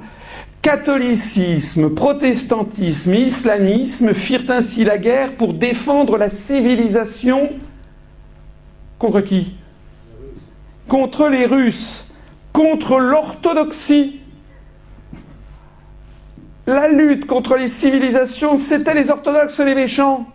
catholicisme, 0.61 1.95
protestantisme 1.95 3.15
et 3.15 3.23
islamisme 3.23 4.13
firent 4.13 4.51
ainsi 4.51 4.85
la 4.85 4.99
guerre 4.99 5.37
pour 5.37 5.55
défendre 5.55 6.19
la 6.19 6.29
civilisation 6.29 7.49
contre 8.99 9.21
qui? 9.21 9.57
Contre 10.89 11.29
les 11.29 11.47
Russes 11.47 12.09
contre 12.59 12.99
l'orthodoxie. 12.99 14.21
La 16.67 16.89
lutte 16.89 17.25
contre 17.27 17.57
les 17.57 17.69
civilisations, 17.69 18.57
c'était 18.57 18.95
les 18.95 19.11
orthodoxes 19.11 19.61
les 19.61 19.77
méchants. 19.77 20.27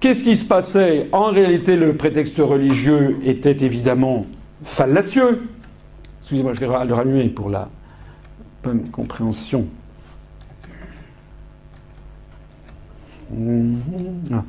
Qu'est-ce 0.00 0.22
qui 0.22 0.36
se 0.36 0.44
passait? 0.44 1.08
En 1.12 1.30
réalité, 1.30 1.76
le 1.76 1.96
prétexte 1.96 2.36
religieux 2.38 3.18
était 3.24 3.64
évidemment 3.64 4.26
fallacieux. 4.62 5.48
Excusez-moi, 6.20 6.52
je 6.52 6.60
vais 6.60 6.66
le 6.66 6.94
rallumer 6.94 7.30
pour 7.30 7.48
la 7.48 7.70
bonne 8.62 8.86
compréhension. 8.90 9.66
Ah. 13.32 14.44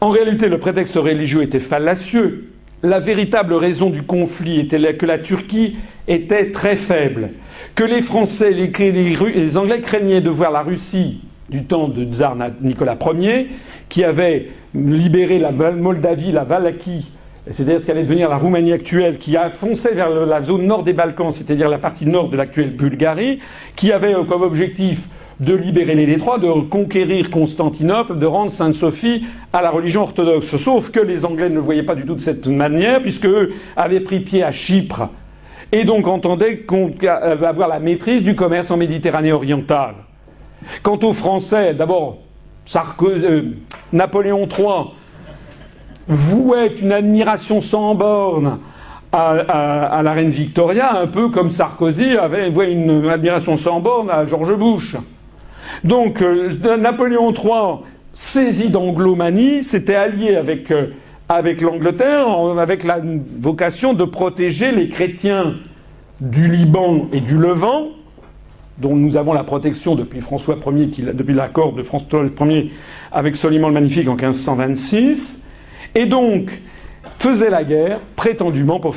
En 0.00 0.10
réalité, 0.10 0.48
le 0.48 0.58
prétexte 0.58 0.96
religieux 0.96 1.42
était 1.42 1.58
fallacieux. 1.58 2.50
La 2.82 3.00
véritable 3.00 3.54
raison 3.54 3.88
du 3.88 4.02
conflit 4.02 4.60
était 4.60 4.94
que 4.94 5.06
la 5.06 5.18
Turquie 5.18 5.78
était 6.06 6.50
très 6.50 6.76
faible, 6.76 7.30
que 7.74 7.84
les 7.84 8.02
Français, 8.02 8.50
les, 8.50 9.56
Anglais 9.56 9.80
craignaient 9.80 10.20
de 10.20 10.28
voir 10.28 10.50
la 10.50 10.62
Russie 10.62 11.22
du 11.48 11.64
temps 11.64 11.88
de 11.88 12.04
tsar 12.04 12.36
Nicolas 12.60 12.98
Ier, 13.18 13.48
qui 13.88 14.04
avait 14.04 14.50
libéré 14.74 15.38
la 15.38 15.50
Moldavie, 15.50 16.30
la 16.30 16.44
Valaquie, 16.44 17.12
c'est-à-dire 17.50 17.80
ce 17.80 17.86
qu'allait 17.86 18.02
devenir 18.02 18.28
la 18.28 18.36
Roumanie 18.36 18.72
actuelle, 18.72 19.16
qui 19.16 19.38
a 19.38 19.50
vers 19.94 20.10
la 20.10 20.42
zone 20.42 20.66
nord 20.66 20.82
des 20.82 20.92
Balkans, 20.92 21.32
c'est-à-dire 21.32 21.70
la 21.70 21.78
partie 21.78 22.04
nord 22.04 22.28
de 22.28 22.36
l'actuelle 22.36 22.76
Bulgarie, 22.76 23.38
qui 23.74 23.92
avait 23.92 24.14
comme 24.28 24.42
objectif 24.42 25.08
de 25.40 25.54
libérer 25.54 25.94
les 25.94 26.06
détroits, 26.06 26.38
de 26.38 26.48
conquérir 26.62 27.30
Constantinople, 27.30 28.18
de 28.18 28.26
rendre 28.26 28.50
Sainte-Sophie 28.50 29.26
à 29.52 29.62
la 29.62 29.70
religion 29.70 30.02
orthodoxe. 30.02 30.56
Sauf 30.56 30.90
que 30.90 31.00
les 31.00 31.24
Anglais 31.24 31.50
ne 31.50 31.56
le 31.56 31.60
voyaient 31.60 31.82
pas 31.82 31.94
du 31.94 32.04
tout 32.04 32.14
de 32.14 32.20
cette 32.20 32.46
manière, 32.46 33.02
puisque 33.02 33.26
eux 33.26 33.52
avaient 33.76 34.00
pris 34.00 34.20
pied 34.20 34.42
à 34.42 34.50
Chypre 34.50 35.10
et 35.72 35.84
donc 35.84 36.06
entendaient 36.06 36.64
euh, 36.72 37.42
avoir 37.42 37.68
la 37.68 37.80
maîtrise 37.80 38.22
du 38.22 38.34
commerce 38.34 38.70
en 38.70 38.76
Méditerranée 38.76 39.32
orientale. 39.32 39.94
Quant 40.82 40.98
aux 41.02 41.12
Français, 41.12 41.74
d'abord, 41.74 42.18
euh, 43.02 43.42
Napoléon 43.92 44.48
III 44.48 44.92
vouait 46.08 46.74
une 46.80 46.92
admiration 46.92 47.60
sans 47.60 47.94
borne 47.94 48.58
à, 49.12 50.02
la 50.02 50.12
reine 50.12 50.28
Victoria, 50.28 50.94
un 50.94 51.06
peu 51.06 51.30
comme 51.30 51.50
Sarkozy 51.50 52.18
avait 52.18 52.50
voué 52.50 52.72
une 52.72 53.08
admiration 53.08 53.56
sans 53.56 53.80
borne 53.80 54.10
à 54.10 54.26
George 54.26 54.54
Bush. 54.56 54.96
Donc 55.84 56.22
euh, 56.22 56.76
Napoléon 56.76 57.32
III, 57.32 57.84
saisi 58.14 58.70
d'anglomanie, 58.70 59.62
s'était 59.62 59.94
allié 59.94 60.36
avec, 60.36 60.70
euh, 60.70 60.92
l'Angleterre 61.60 62.28
avec 62.58 62.84
la 62.84 63.00
vocation 63.40 63.94
de 63.94 64.04
protéger 64.04 64.72
les 64.72 64.88
chrétiens 64.88 65.54
du 66.20 66.48
Liban 66.48 67.08
et 67.12 67.20
du 67.20 67.36
Levant 67.36 67.88
dont 68.78 68.94
nous 68.94 69.16
avons 69.16 69.32
la 69.32 69.44
protection 69.44 69.94
depuis 69.94 70.20
François 70.20 70.58
Ier, 70.66 70.90
depuis 71.14 71.34
l'accord 71.34 71.72
de 71.72 71.82
François 71.82 72.24
Ier 72.40 72.70
avec 73.10 73.36
Soliman 73.36 73.68
le 73.68 73.74
Magnifique 73.74 74.08
en 74.08 74.16
1526, 74.16 75.42
et 75.94 76.06
donc 76.06 76.60
faisait 77.18 77.50
la 77.50 77.64
guerre 77.64 78.00
prétendument 78.16 78.80
pour 78.80 78.94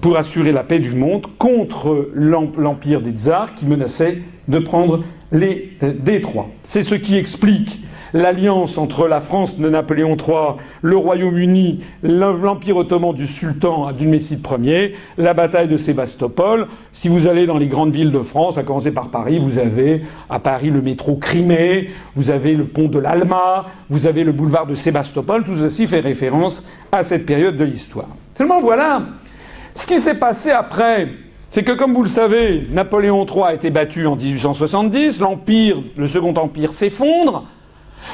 pour 0.00 0.16
assurer 0.16 0.52
la 0.52 0.64
paix 0.64 0.78
du 0.78 0.92
monde 0.92 1.26
contre 1.38 2.10
l'empire 2.14 3.00
des 3.00 3.12
tsars 3.12 3.54
qui 3.54 3.66
menaçait 3.66 4.22
de 4.48 4.58
prendre 4.58 5.04
les 5.34 5.72
euh, 5.82 5.92
détroits. 5.92 6.48
C'est 6.62 6.82
ce 6.82 6.94
qui 6.94 7.18
explique 7.18 7.80
l'alliance 8.14 8.78
entre 8.78 9.08
la 9.08 9.20
France 9.20 9.58
de 9.58 9.68
Napoléon 9.68 10.16
III, 10.16 10.54
le 10.82 10.96
Royaume-Uni, 10.96 11.80
l'Empire 12.04 12.76
ottoman 12.76 13.12
du 13.12 13.26
sultan 13.26 13.86
Abdulmessid 13.86 14.40
Ier, 14.62 14.94
la 15.18 15.34
bataille 15.34 15.66
de 15.66 15.76
Sébastopol. 15.76 16.68
Si 16.92 17.08
vous 17.08 17.26
allez 17.26 17.46
dans 17.46 17.58
les 17.58 17.66
grandes 17.66 17.92
villes 17.92 18.12
de 18.12 18.20
France, 18.20 18.56
à 18.56 18.62
commencer 18.62 18.92
par 18.92 19.10
Paris, 19.10 19.38
vous 19.38 19.58
avez 19.58 20.02
à 20.30 20.38
Paris 20.38 20.70
le 20.70 20.80
métro 20.80 21.16
Crimée, 21.16 21.90
vous 22.14 22.30
avez 22.30 22.54
le 22.54 22.64
pont 22.66 22.86
de 22.86 23.00
l'Alma, 23.00 23.66
vous 23.90 24.06
avez 24.06 24.22
le 24.22 24.32
boulevard 24.32 24.66
de 24.66 24.74
Sébastopol, 24.74 25.42
tout 25.42 25.56
ceci 25.56 25.88
fait 25.88 26.00
référence 26.00 26.62
à 26.92 27.02
cette 27.02 27.26
période 27.26 27.56
de 27.56 27.64
l'histoire. 27.64 28.08
Seulement 28.38 28.60
voilà, 28.60 29.02
ce 29.74 29.88
qui 29.88 30.00
s'est 30.00 30.14
passé 30.14 30.52
après, 30.52 31.08
c'est 31.54 31.62
que 31.62 31.70
comme 31.70 31.94
vous 31.94 32.02
le 32.02 32.08
savez, 32.08 32.66
Napoléon 32.72 33.24
III 33.24 33.42
a 33.44 33.54
été 33.54 33.70
battu 33.70 34.08
en 34.08 34.16
1870, 34.16 35.20
l'empire, 35.20 35.76
le 35.96 36.08
Second 36.08 36.34
Empire 36.34 36.72
s'effondre, 36.72 37.44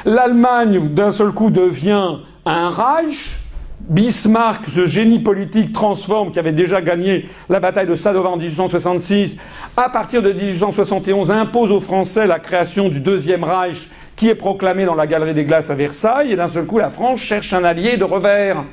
L'Allemagne, 0.05 0.89
d'un 0.89 1.09
seul 1.09 1.31
coup, 1.31 1.49
devient 1.49 2.17
un 2.45 2.69
Reich. 2.69 3.37
Bismarck, 3.79 4.67
ce 4.67 4.85
génie 4.85 5.21
politique, 5.21 5.73
transforme, 5.73 6.31
qui 6.31 6.37
avait 6.37 6.51
déjà 6.51 6.83
gagné 6.83 7.27
la 7.49 7.59
bataille 7.59 7.87
de 7.87 7.95
Sadova 7.95 8.29
en 8.29 8.37
1866, 8.37 9.37
à 9.75 9.89
partir 9.89 10.21
de 10.21 10.31
1871, 10.31 11.31
impose 11.31 11.71
aux 11.71 11.79
Français 11.79 12.27
la 12.27 12.37
création 12.37 12.89
du 12.89 12.99
Deuxième 12.99 13.43
Reich, 13.43 13.89
qui 14.15 14.29
est 14.29 14.35
proclamé 14.35 14.85
dans 14.85 14.93
la 14.93 15.07
Galerie 15.07 15.33
des 15.33 15.45
Glaces 15.45 15.71
à 15.71 15.73
Versailles, 15.73 16.31
et 16.31 16.35
d'un 16.35 16.47
seul 16.47 16.67
coup, 16.67 16.77
la 16.77 16.91
France 16.91 17.21
cherche 17.21 17.53
un 17.53 17.63
allié 17.63 17.97
de 17.97 18.03
revers. 18.03 18.63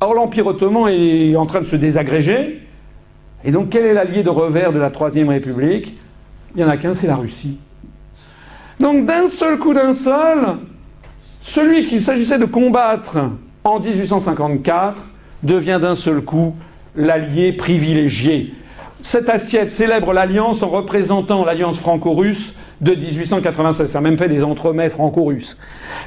Or, 0.00 0.14
l'Empire 0.14 0.46
ottoman 0.46 0.88
est 0.88 1.34
en 1.36 1.46
train 1.46 1.60
de 1.60 1.66
se 1.66 1.76
désagréger, 1.76 2.62
et 3.44 3.50
donc 3.50 3.70
quel 3.70 3.84
est 3.84 3.94
l'allié 3.94 4.22
de 4.22 4.30
revers 4.30 4.72
de 4.72 4.78
la 4.78 4.90
Troisième 4.90 5.28
République? 5.28 5.98
Il 6.54 6.58
n'y 6.58 6.64
en 6.64 6.68
a 6.68 6.76
qu'un, 6.76 6.94
c'est 6.94 7.06
la 7.06 7.16
Russie. 7.16 7.58
Donc 8.80 9.06
d'un 9.06 9.26
seul 9.26 9.58
coup 9.58 9.74
d'un 9.74 9.92
seul, 9.92 10.58
celui 11.40 11.86
qu'il 11.86 12.00
s'agissait 12.00 12.38
de 12.38 12.44
combattre 12.44 13.18
en 13.64 13.80
1854 13.80 15.04
devient 15.42 15.78
d'un 15.80 15.94
seul 15.94 16.22
coup 16.22 16.54
l'allié 16.94 17.52
privilégié. 17.52 18.54
Cette 19.00 19.28
assiette 19.28 19.70
célèbre 19.70 20.12
l'alliance 20.12 20.64
en 20.64 20.70
représentant 20.70 21.44
l'alliance 21.44 21.78
franco-russe 21.78 22.56
de 22.80 22.96
1896. 22.96 23.92
Ça 23.92 23.98
a 23.98 24.00
même 24.00 24.18
fait 24.18 24.28
des 24.28 24.42
entremets 24.42 24.90
franco-russes. 24.90 25.56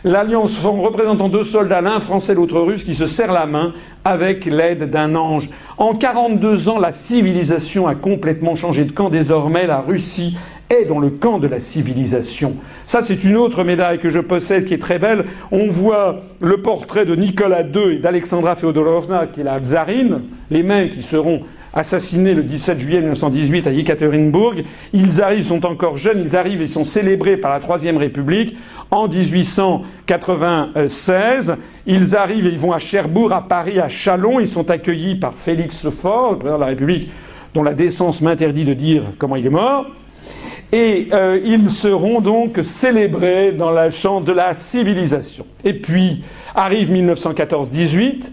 L'alliance 0.03 0.65
en 0.65 0.73
représentant 0.73 1.29
deux 1.29 1.43
soldats, 1.43 1.79
l'un 1.79 2.01
français, 2.01 2.33
l'autre 2.33 2.59
russe, 2.59 2.83
qui 2.83 2.93
se 2.93 3.07
serrent 3.07 3.31
la 3.31 3.45
main 3.45 3.71
avec 4.03 4.43
l'aide 4.45 4.89
d'un 4.89 5.15
ange. 5.15 5.49
En 5.77 5.93
42 5.93 6.67
ans, 6.67 6.79
la 6.79 6.91
civilisation 6.91 7.87
a 7.87 7.95
complètement 7.95 8.57
changé 8.57 8.83
de 8.83 8.91
camp. 8.91 9.09
Désormais, 9.09 9.67
la 9.67 9.79
Russie 9.79 10.35
est 10.69 10.83
dans 10.83 10.99
le 10.99 11.11
camp 11.11 11.39
de 11.39 11.47
la 11.47 11.61
civilisation. 11.61 12.57
Ça, 12.85 13.01
c'est 13.01 13.23
une 13.23 13.37
autre 13.37 13.63
médaille 13.63 13.99
que 13.99 14.09
je 14.09 14.19
possède 14.19 14.65
qui 14.65 14.73
est 14.73 14.81
très 14.81 14.99
belle. 14.99 15.25
On 15.51 15.67
voit 15.67 16.23
le 16.41 16.61
portrait 16.61 17.05
de 17.05 17.15
Nicolas 17.15 17.63
II 17.63 17.95
et 17.95 17.99
d'Alexandra 17.99 18.55
Feodorovna, 18.55 19.27
qui 19.27 19.41
est 19.41 19.45
la 19.45 19.59
tsarine, 19.59 20.23
les 20.49 20.63
mêmes 20.63 20.89
qui 20.89 21.03
seront 21.03 21.41
assassinés 21.73 22.33
le 22.33 22.43
17 22.43 22.79
juillet 22.79 22.99
1918 22.99 23.67
à 23.67 23.71
Yekaterinbourg. 23.71 24.55
Ils 24.93 25.21
arrivent, 25.21 25.43
sont 25.43 25.65
encore 25.65 25.97
jeunes, 25.97 26.21
ils 26.23 26.35
arrivent 26.35 26.61
et 26.61 26.67
sont 26.67 26.83
célébrés 26.83 27.37
par 27.37 27.51
la 27.51 27.59
Troisième 27.59 27.97
République 27.97 28.57
en 28.89 29.07
1896. 29.07 31.55
Ils 31.85 32.15
arrivent 32.15 32.47
et 32.47 32.51
ils 32.51 32.59
vont 32.59 32.73
à 32.73 32.79
Cherbourg, 32.79 33.33
à 33.33 33.47
Paris, 33.47 33.79
à 33.79 33.89
Chalon. 33.89 34.39
Ils 34.39 34.47
sont 34.47 34.69
accueillis 34.69 35.15
par 35.15 35.33
Félix 35.33 35.89
Faure, 35.89 36.33
le 36.33 36.37
président 36.37 36.57
de 36.57 36.61
la 36.61 36.67
République, 36.67 37.09
dont 37.53 37.63
la 37.63 37.73
décence 37.73 38.21
m'interdit 38.21 38.65
de 38.65 38.73
dire 38.73 39.03
comment 39.17 39.35
il 39.35 39.45
est 39.45 39.49
mort. 39.49 39.87
Et 40.73 41.09
euh, 41.11 41.37
ils 41.43 41.69
seront 41.69 42.21
donc 42.21 42.59
célébrés 42.63 43.51
dans 43.51 43.71
la 43.71 43.89
champ 43.89 44.21
de 44.21 44.31
la 44.31 44.53
civilisation. 44.53 45.45
Et 45.65 45.73
puis 45.73 46.23
arrive 46.55 46.89
1914-18, 46.91 48.31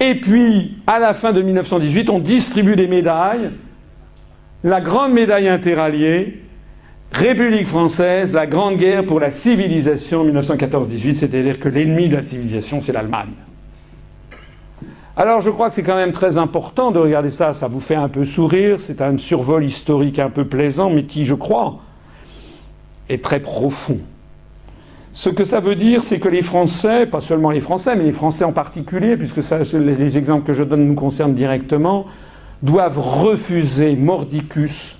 et 0.00 0.14
puis 0.14 0.78
à 0.86 0.98
la 0.98 1.14
fin 1.14 1.32
de 1.32 1.42
1918, 1.42 2.10
on 2.10 2.18
distribue 2.18 2.74
des 2.74 2.88
médailles. 2.88 3.50
La 4.64 4.80
grande 4.80 5.12
médaille 5.12 5.48
interalliée, 5.48 6.42
République 7.12 7.66
française, 7.66 8.34
la 8.34 8.46
grande 8.46 8.76
guerre 8.76 9.04
pour 9.04 9.20
la 9.20 9.30
civilisation 9.30 10.24
1914-18, 10.26 11.14
c'est-à-dire 11.14 11.60
que 11.60 11.68
l'ennemi 11.68 12.08
de 12.08 12.16
la 12.16 12.22
civilisation, 12.22 12.80
c'est 12.80 12.92
l'Allemagne. 12.92 13.32
Alors 15.16 15.42
je 15.42 15.50
crois 15.50 15.68
que 15.68 15.74
c'est 15.74 15.82
quand 15.82 15.96
même 15.96 16.12
très 16.12 16.38
important 16.38 16.92
de 16.92 16.98
regarder 16.98 17.30
ça, 17.30 17.52
ça 17.52 17.68
vous 17.68 17.80
fait 17.80 17.94
un 17.94 18.08
peu 18.08 18.24
sourire, 18.24 18.80
c'est 18.80 19.02
un 19.02 19.18
survol 19.18 19.64
historique 19.64 20.18
un 20.18 20.30
peu 20.30 20.46
plaisant, 20.46 20.88
mais 20.88 21.04
qui, 21.04 21.26
je 21.26 21.34
crois, 21.34 21.80
est 23.10 23.22
très 23.22 23.40
profond. 23.40 23.98
Ce 25.12 25.28
que 25.28 25.44
ça 25.44 25.58
veut 25.58 25.74
dire, 25.74 26.04
c'est 26.04 26.20
que 26.20 26.28
les 26.28 26.42
Français, 26.42 27.04
pas 27.04 27.20
seulement 27.20 27.50
les 27.50 27.60
Français, 27.60 27.96
mais 27.96 28.04
les 28.04 28.12
Français 28.12 28.44
en 28.44 28.52
particulier, 28.52 29.16
puisque 29.16 29.40
les 29.72 30.18
exemples 30.18 30.46
que 30.46 30.52
je 30.52 30.62
donne 30.62 30.86
nous 30.86 30.94
concernent 30.94 31.34
directement, 31.34 32.06
doivent 32.62 32.98
refuser 32.98 33.96
mordicus 33.96 34.98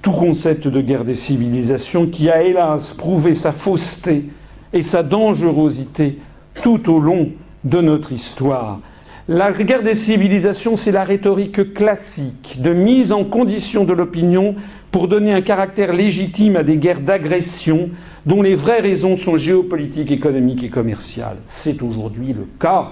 tout 0.00 0.12
concept 0.12 0.68
de 0.68 0.80
guerre 0.80 1.04
des 1.04 1.14
civilisations 1.14 2.06
qui 2.06 2.30
a 2.30 2.42
hélas 2.42 2.94
prouvé 2.94 3.34
sa 3.34 3.52
fausseté 3.52 4.30
et 4.72 4.82
sa 4.82 5.02
dangerosité 5.02 6.18
tout 6.62 6.90
au 6.90 6.98
long 6.98 7.30
de 7.64 7.80
notre 7.80 8.12
histoire. 8.12 8.80
La 9.28 9.52
guerre 9.52 9.82
des 9.82 9.94
civilisations, 9.94 10.76
c'est 10.76 10.90
la 10.90 11.04
rhétorique 11.04 11.74
classique 11.74 12.58
de 12.60 12.72
mise 12.72 13.12
en 13.12 13.22
condition 13.22 13.84
de 13.84 13.92
l'opinion 13.92 14.56
pour 14.92 15.08
donner 15.08 15.32
un 15.32 15.40
caractère 15.40 15.92
légitime 15.92 16.54
à 16.54 16.62
des 16.62 16.76
guerres 16.76 17.00
d'agression 17.00 17.90
dont 18.26 18.42
les 18.42 18.54
vraies 18.54 18.80
raisons 18.80 19.16
sont 19.16 19.38
géopolitiques, 19.38 20.12
économiques 20.12 20.62
et 20.62 20.68
commerciales. 20.68 21.38
C'est 21.46 21.82
aujourd'hui 21.82 22.34
le 22.34 22.46
cas. 22.60 22.90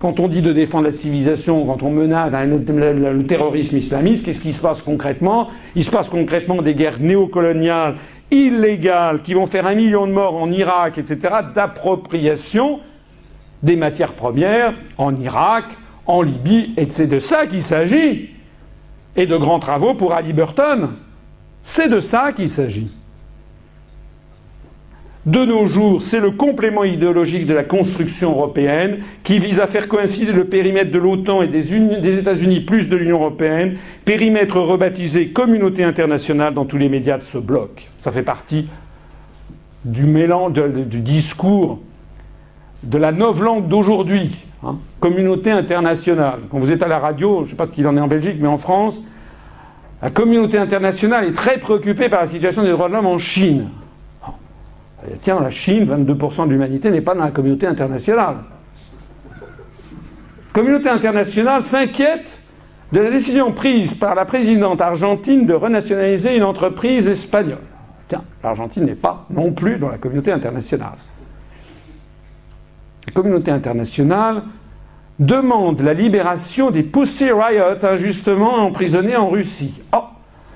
Quand 0.00 0.18
on 0.18 0.28
dit 0.28 0.42
de 0.42 0.52
défendre 0.52 0.84
la 0.84 0.92
civilisation, 0.92 1.64
quand 1.66 1.82
on 1.82 1.90
menace 1.90 2.32
le 2.32 3.22
terrorisme 3.22 3.76
islamiste, 3.76 4.24
qu'est-ce 4.24 4.40
qui 4.40 4.52
se 4.52 4.60
passe 4.60 4.82
concrètement? 4.82 5.48
Il 5.76 5.84
se 5.84 5.90
passe 5.90 6.08
concrètement 6.08 6.62
des 6.62 6.74
guerres 6.74 7.00
néocoloniales 7.00 7.96
illégales 8.30 9.22
qui 9.22 9.34
vont 9.34 9.46
faire 9.46 9.66
un 9.66 9.74
million 9.74 10.06
de 10.06 10.12
morts 10.12 10.42
en 10.42 10.50
Irak, 10.50 10.98
etc., 10.98 11.34
d'appropriation 11.54 12.80
des 13.62 13.76
matières 13.76 14.14
premières 14.14 14.74
en 14.98 15.14
Irak, 15.16 15.64
en 16.06 16.22
Libye, 16.22 16.74
et 16.76 16.86
c'est 16.88 17.06
de 17.06 17.18
ça 17.18 17.46
qu'il 17.46 17.62
s'agit. 17.62 18.33
Et 19.16 19.26
de 19.26 19.36
grands 19.36 19.58
travaux 19.58 19.94
pour 19.94 20.14
Burton. 20.34 20.90
C'est 21.62 21.88
de 21.88 22.00
ça 22.00 22.32
qu'il 22.32 22.48
s'agit. 22.48 22.90
De 25.26 25.42
nos 25.46 25.64
jours, 25.64 26.02
c'est 26.02 26.20
le 26.20 26.32
complément 26.32 26.84
idéologique 26.84 27.46
de 27.46 27.54
la 27.54 27.64
construction 27.64 28.32
européenne 28.32 28.98
qui 29.22 29.38
vise 29.38 29.58
à 29.58 29.66
faire 29.66 29.88
coïncider 29.88 30.32
le 30.32 30.44
périmètre 30.44 30.90
de 30.90 30.98
l'OTAN 30.98 31.40
et 31.40 31.48
des, 31.48 32.18
États-Unis 32.18 32.60
plus 32.60 32.90
de 32.90 32.96
l'Union 32.96 33.16
européenne, 33.16 33.78
périmètre 34.04 34.60
rebaptisé 34.60 35.30
communauté 35.30 35.82
internationale 35.82 36.52
dans 36.52 36.66
tous 36.66 36.76
les 36.76 36.90
médias 36.90 37.16
de 37.16 37.22
ce 37.22 37.38
bloc. 37.38 37.90
Ça 38.00 38.12
fait 38.12 38.22
partie 38.22 38.68
du 39.86 40.02
mélange 40.02 40.52
du 40.52 41.00
discours 41.00 41.80
de 42.82 42.98
la 42.98 43.10
langue 43.10 43.66
d'aujourd'hui, 43.66 44.44
hein, 44.64 44.78
communauté 45.00 45.50
internationale. 45.50 46.40
Quand 46.50 46.58
vous 46.58 46.72
êtes 46.72 46.82
à 46.82 46.88
la 46.88 46.98
radio, 46.98 47.38
je 47.40 47.42
ne 47.42 47.48
sais 47.50 47.56
pas 47.56 47.66
ce 47.66 47.72
qu'il 47.72 47.86
en 47.86 47.96
est 47.96 48.00
en 48.00 48.08
Belgique, 48.08 48.36
mais 48.40 48.48
en 48.48 48.58
France, 48.58 49.02
la 50.02 50.10
communauté 50.10 50.58
internationale 50.58 51.24
est 51.26 51.32
très 51.32 51.58
préoccupée 51.58 52.08
par 52.08 52.20
la 52.20 52.26
situation 52.26 52.62
des 52.62 52.70
droits 52.70 52.88
de 52.88 52.94
l'homme 52.94 53.06
en 53.06 53.18
Chine. 53.18 53.68
Tiens, 55.20 55.40
la 55.40 55.50
Chine, 55.50 55.84
22% 55.84 56.46
de 56.46 56.52
l'humanité 56.52 56.90
n'est 56.90 57.00
pas 57.00 57.14
dans 57.14 57.24
la 57.24 57.30
communauté 57.30 57.66
internationale. 57.66 58.36
La 59.30 60.52
communauté 60.52 60.88
internationale 60.88 61.62
s'inquiète 61.62 62.42
de 62.92 63.00
la 63.00 63.10
décision 63.10 63.52
prise 63.52 63.94
par 63.94 64.14
la 64.14 64.24
présidente 64.24 64.80
argentine 64.80 65.46
de 65.46 65.54
renationaliser 65.54 66.36
une 66.36 66.44
entreprise 66.44 67.08
espagnole. 67.08 67.58
Tiens, 68.08 68.22
l'Argentine 68.42 68.84
n'est 68.84 68.94
pas 68.94 69.26
non 69.30 69.52
plus 69.52 69.78
dans 69.78 69.88
la 69.88 69.98
communauté 69.98 70.32
internationale 70.32 70.96
la 73.06 73.12
communauté 73.12 73.50
internationale 73.50 74.42
demande 75.18 75.80
la 75.82 75.94
libération 75.94 76.70
des 76.70 76.82
Pussy 76.82 77.30
Riot 77.30 77.84
injustement 77.84 78.54
emprisonnés 78.56 79.16
en 79.16 79.28
Russie. 79.28 79.74
Oh, 79.92 80.04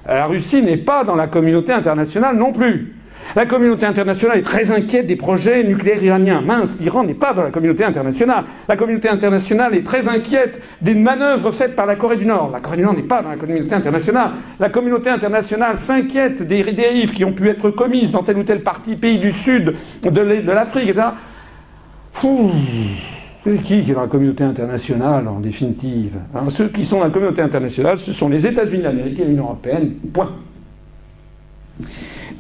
la 0.07 0.27
Russie 0.27 0.62
n'est 0.62 0.78
pas 0.78 1.05
dans 1.05 1.15
la 1.15 1.27
communauté 1.27 1.73
internationale 1.73 2.36
non 2.36 2.52
plus. 2.52 2.94
La 3.36 3.44
communauté 3.44 3.85
internationale 3.85 4.39
est 4.39 4.43
très 4.43 4.70
inquiète 4.70 5.07
des 5.07 5.17
projets 5.17 5.62
nucléaires 5.62 6.02
iraniens. 6.02 6.41
Mince, 6.41 6.81
l'Iran 6.81 7.05
n'est 7.05 7.12
pas 7.12 7.35
dans 7.35 7.43
la 7.43 7.51
communauté 7.51 7.85
internationale. 7.85 8.44
La 8.68 8.77
communauté 8.77 9.09
internationale 9.10 9.75
est 9.75 9.85
très 9.85 10.09
inquiète 10.09 10.62
des 10.81 10.94
manœuvres 10.94 11.52
faites 11.52 11.77
par 11.77 11.85
la 11.85 11.97
Corée 11.97 12.17
du 12.17 12.25
Nord. 12.25 12.51
La 12.51 12.60
Corée 12.60 12.78
du 12.78 12.85
Nord 12.85 12.94
n'est 12.94 13.02
pas 13.02 13.20
dans 13.20 13.28
la 13.28 13.36
communauté 13.36 13.75
internationale. 13.75 14.31
La 14.59 14.70
communauté 14.70 15.10
internationale 15.10 15.77
s'inquiète 15.77 16.43
des 16.43 16.62
dérives 16.73 17.12
qui 17.12 17.25
ont 17.27 17.33
pu 17.33 17.49
être 17.49 17.70
commises 17.70 18.10
dans 18.10 18.23
tel 18.23 18.39
ou 18.39 18.44
tel 18.44 18.62
parti, 18.62 18.97
pays 18.97 19.18
du 19.18 19.33
sud 19.33 19.75
de 20.02 20.51
l'Afrique, 20.51 20.89
etc. 20.89 21.09
C'est 22.20 23.62
qui 23.62 23.82
qui 23.82 23.90
est 23.90 23.94
dans 23.94 24.02
la 24.02 24.08
communauté 24.08 24.42
internationale, 24.44 25.28
en 25.28 25.40
définitive 25.40 26.16
hein, 26.34 26.44
Ceux 26.48 26.68
qui 26.68 26.84
sont 26.84 26.98
dans 26.98 27.05
la 27.05 27.10
communauté 27.10 27.42
internationale, 27.42 27.98
ce 27.98 28.12
sont 28.12 28.28
les 28.28 28.47
États-Unis 28.47 28.82
d'Amérique 28.82 29.20
et 29.20 29.24
l'Union 29.24 29.44
européenne. 29.44 29.94
Point. 30.12 30.32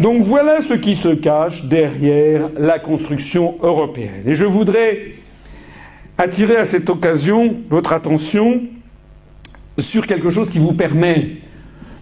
Donc 0.00 0.22
voilà 0.22 0.60
ce 0.60 0.74
qui 0.74 0.96
se 0.96 1.08
cache 1.08 1.64
derrière 1.66 2.50
la 2.58 2.78
construction 2.78 3.56
européenne. 3.62 4.22
Et 4.26 4.34
je 4.34 4.44
voudrais 4.44 5.12
attirer 6.16 6.56
à 6.56 6.64
cette 6.64 6.90
occasion 6.90 7.54
votre 7.68 7.92
attention 7.92 8.62
sur 9.78 10.06
quelque 10.06 10.30
chose 10.30 10.50
qui 10.50 10.58
vous 10.58 10.72
permet 10.72 11.36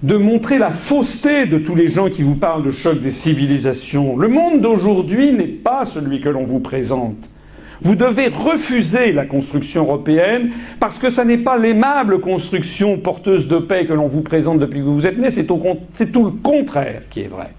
de 0.03 0.17
montrer 0.17 0.59
la 0.59 0.71
fausseté 0.71 1.47
de 1.47 1.59
tous 1.59 1.75
les 1.75 1.89
gens 1.89 2.09
qui 2.09 2.23
vous 2.23 2.37
parlent 2.37 2.63
de 2.63 2.71
choc 2.71 3.01
des 3.01 3.11
civilisations. 3.11 4.17
Le 4.17 4.29
monde 4.29 4.61
d'aujourd'hui 4.63 5.33
n'est 5.33 5.47
pas 5.47 5.85
celui 5.85 6.21
que 6.21 6.29
l'on 6.29 6.45
vous 6.45 6.61
présente. 6.61 7.29
Vous 7.83 7.95
devez 7.95 8.29
refuser 8.29 9.13
la 9.13 9.27
construction 9.27 9.83
européenne 9.83 10.51
parce 10.81 10.99
que 10.99 11.11
ce 11.11 11.21
n'est 11.21 11.39
pas 11.39 11.59
l'aimable 11.59 12.21
construction 12.21 12.99
porteuse 12.99 13.49
de 13.49 13.59
paix 13.59 13.87
que 13.87 13.93
l'on 13.93 14.07
vous 14.07 14.23
présente 14.23 14.59
depuis 14.59 14.81
que 14.81 14.85
vous 14.85 15.07
êtes 15.07 15.19
né, 15.19 15.31
c'est 15.31 15.47
tout 15.47 16.25
le 16.25 16.31
contraire 16.31 17.03
qui 17.11 17.21
est 17.21 17.29
vrai. 17.29 17.53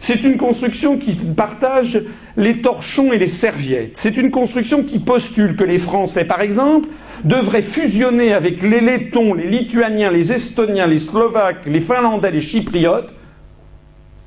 C'est 0.00 0.24
une 0.24 0.36
construction 0.36 0.98
qui 0.98 1.12
partage 1.14 2.02
les 2.36 2.60
torchons 2.60 3.12
et 3.12 3.18
les 3.18 3.26
serviettes. 3.26 3.96
C'est 3.96 4.16
une 4.16 4.30
construction 4.30 4.82
qui 4.82 4.98
postule 4.98 5.56
que 5.56 5.64
les 5.64 5.78
Français, 5.78 6.24
par 6.24 6.40
exemple, 6.40 6.88
devraient 7.24 7.62
fusionner 7.62 8.32
avec 8.32 8.62
les 8.62 8.80
Lettons, 8.80 9.34
les 9.34 9.48
Lituaniens, 9.48 10.10
les 10.10 10.32
Estoniens, 10.32 10.86
les 10.86 10.98
Slovaques, 10.98 11.66
les 11.66 11.80
Finlandais, 11.80 12.30
les 12.30 12.40
Chypriotes. 12.40 13.14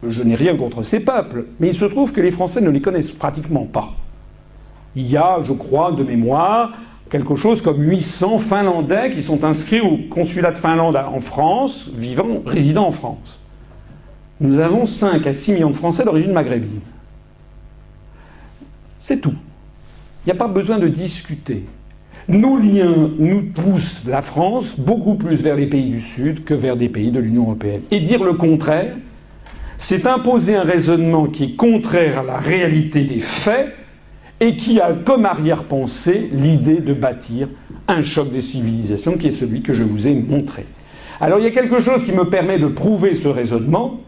Je 0.07 0.24
n'ai 0.24 0.35
rien 0.35 0.56
contre 0.56 0.83
ces 0.83 0.99
peuples, 0.99 1.45
mais 1.59 1.69
il 1.69 1.74
se 1.74 1.85
trouve 1.85 2.14
que 2.14 2.22
les 2.22 2.32
Français 2.32 2.61
ne 2.61 2.69
les 2.69 2.82
connaissent 2.82 3.14
pratiquement 3.14 3.66
pas. 3.66 3.93
Il 4.98 5.09
y 5.09 5.16
a, 5.16 5.38
je 5.42 5.53
crois, 5.53 5.93
de 5.93 6.03
mémoire, 6.03 6.74
quelque 7.09 7.35
chose 7.35 7.61
comme 7.61 7.82
800 7.82 8.38
Finlandais 8.40 9.11
qui 9.11 9.24
sont 9.24 9.45
inscrits 9.45 9.80
au 9.80 9.98
consulat 10.09 10.51
de 10.51 10.58
Finlande 10.58 10.98
en 10.98 11.22
France, 11.22 11.90
vivant, 11.95 12.42
résidant 12.45 12.88
en 12.88 12.92
France 12.92 13.40
nous 14.40 14.59
avons 14.59 14.85
5 14.85 15.26
à 15.26 15.34
6 15.34 15.53
millions 15.53 15.69
de 15.72 15.76
Français 15.76 16.03
d'origine 16.03 16.34
maghrébine. 16.34 16.82
C'est 19.00 19.19
tout. 19.19 19.34
Il 20.24 20.27
n'y 20.27 20.32
a 20.32 20.35
pas 20.35 20.48
besoin 20.48 20.77
de 20.77 20.88
discuter. 20.88 21.66
Nos 22.27 22.58
liens 22.58 23.11
nous 23.17 23.43
poussent 23.53 24.06
la 24.06 24.22
France 24.22 24.77
beaucoup 24.77 25.16
plus 25.16 25.42
vers 25.42 25.56
les 25.56 25.67
pays 25.67 25.90
du 25.90 26.01
Sud 26.01 26.43
que 26.43 26.53
vers 26.53 26.76
des 26.76 26.90
pays 26.90 27.11
de 27.11 27.19
l'Union 27.19 27.43
européenne. 27.43 27.82
Et 27.90 28.01
dire 28.01 28.24
le 28.24 28.34
contraire, 28.34 28.95
c'est 29.77 30.06
imposer 30.06 30.56
un 30.56 30.64
raisonnement 30.64 31.27
qui 31.27 31.43
est 31.45 31.56
contraire 31.56 32.19
à 32.19 32.24
la 32.24 32.38
réalité 32.38 33.06
des 33.06 33.19
faits 33.19 33.74
et 34.40 34.56
qui 34.56 34.80
a 34.80 34.93
comme 34.93 35.25
arrière-pensée 35.25 36.30
l'idée 36.32 36.80
de 36.80 36.93
bâtir 36.93 37.48
un 37.88 38.01
choc 38.01 38.32
des 38.32 38.41
civilisations 38.41 39.17
qui 39.17 39.27
est 39.27 39.32
celui 39.32 39.61
que 39.61 39.74
je 39.74 39.83
vous 39.83 40.07
ai 40.07 40.14
montré. 40.14 40.66
Alors 41.19 41.40
il 41.40 41.45
y 41.45 41.48
a 41.48 41.51
quelque 41.51 41.80
chose 41.80 42.03
qui 42.03 42.11
me 42.11 42.30
permet 42.30 42.59
de 42.59 42.67
prouver 42.67 43.16
ce 43.16 43.27
raisonnement, 43.27 44.01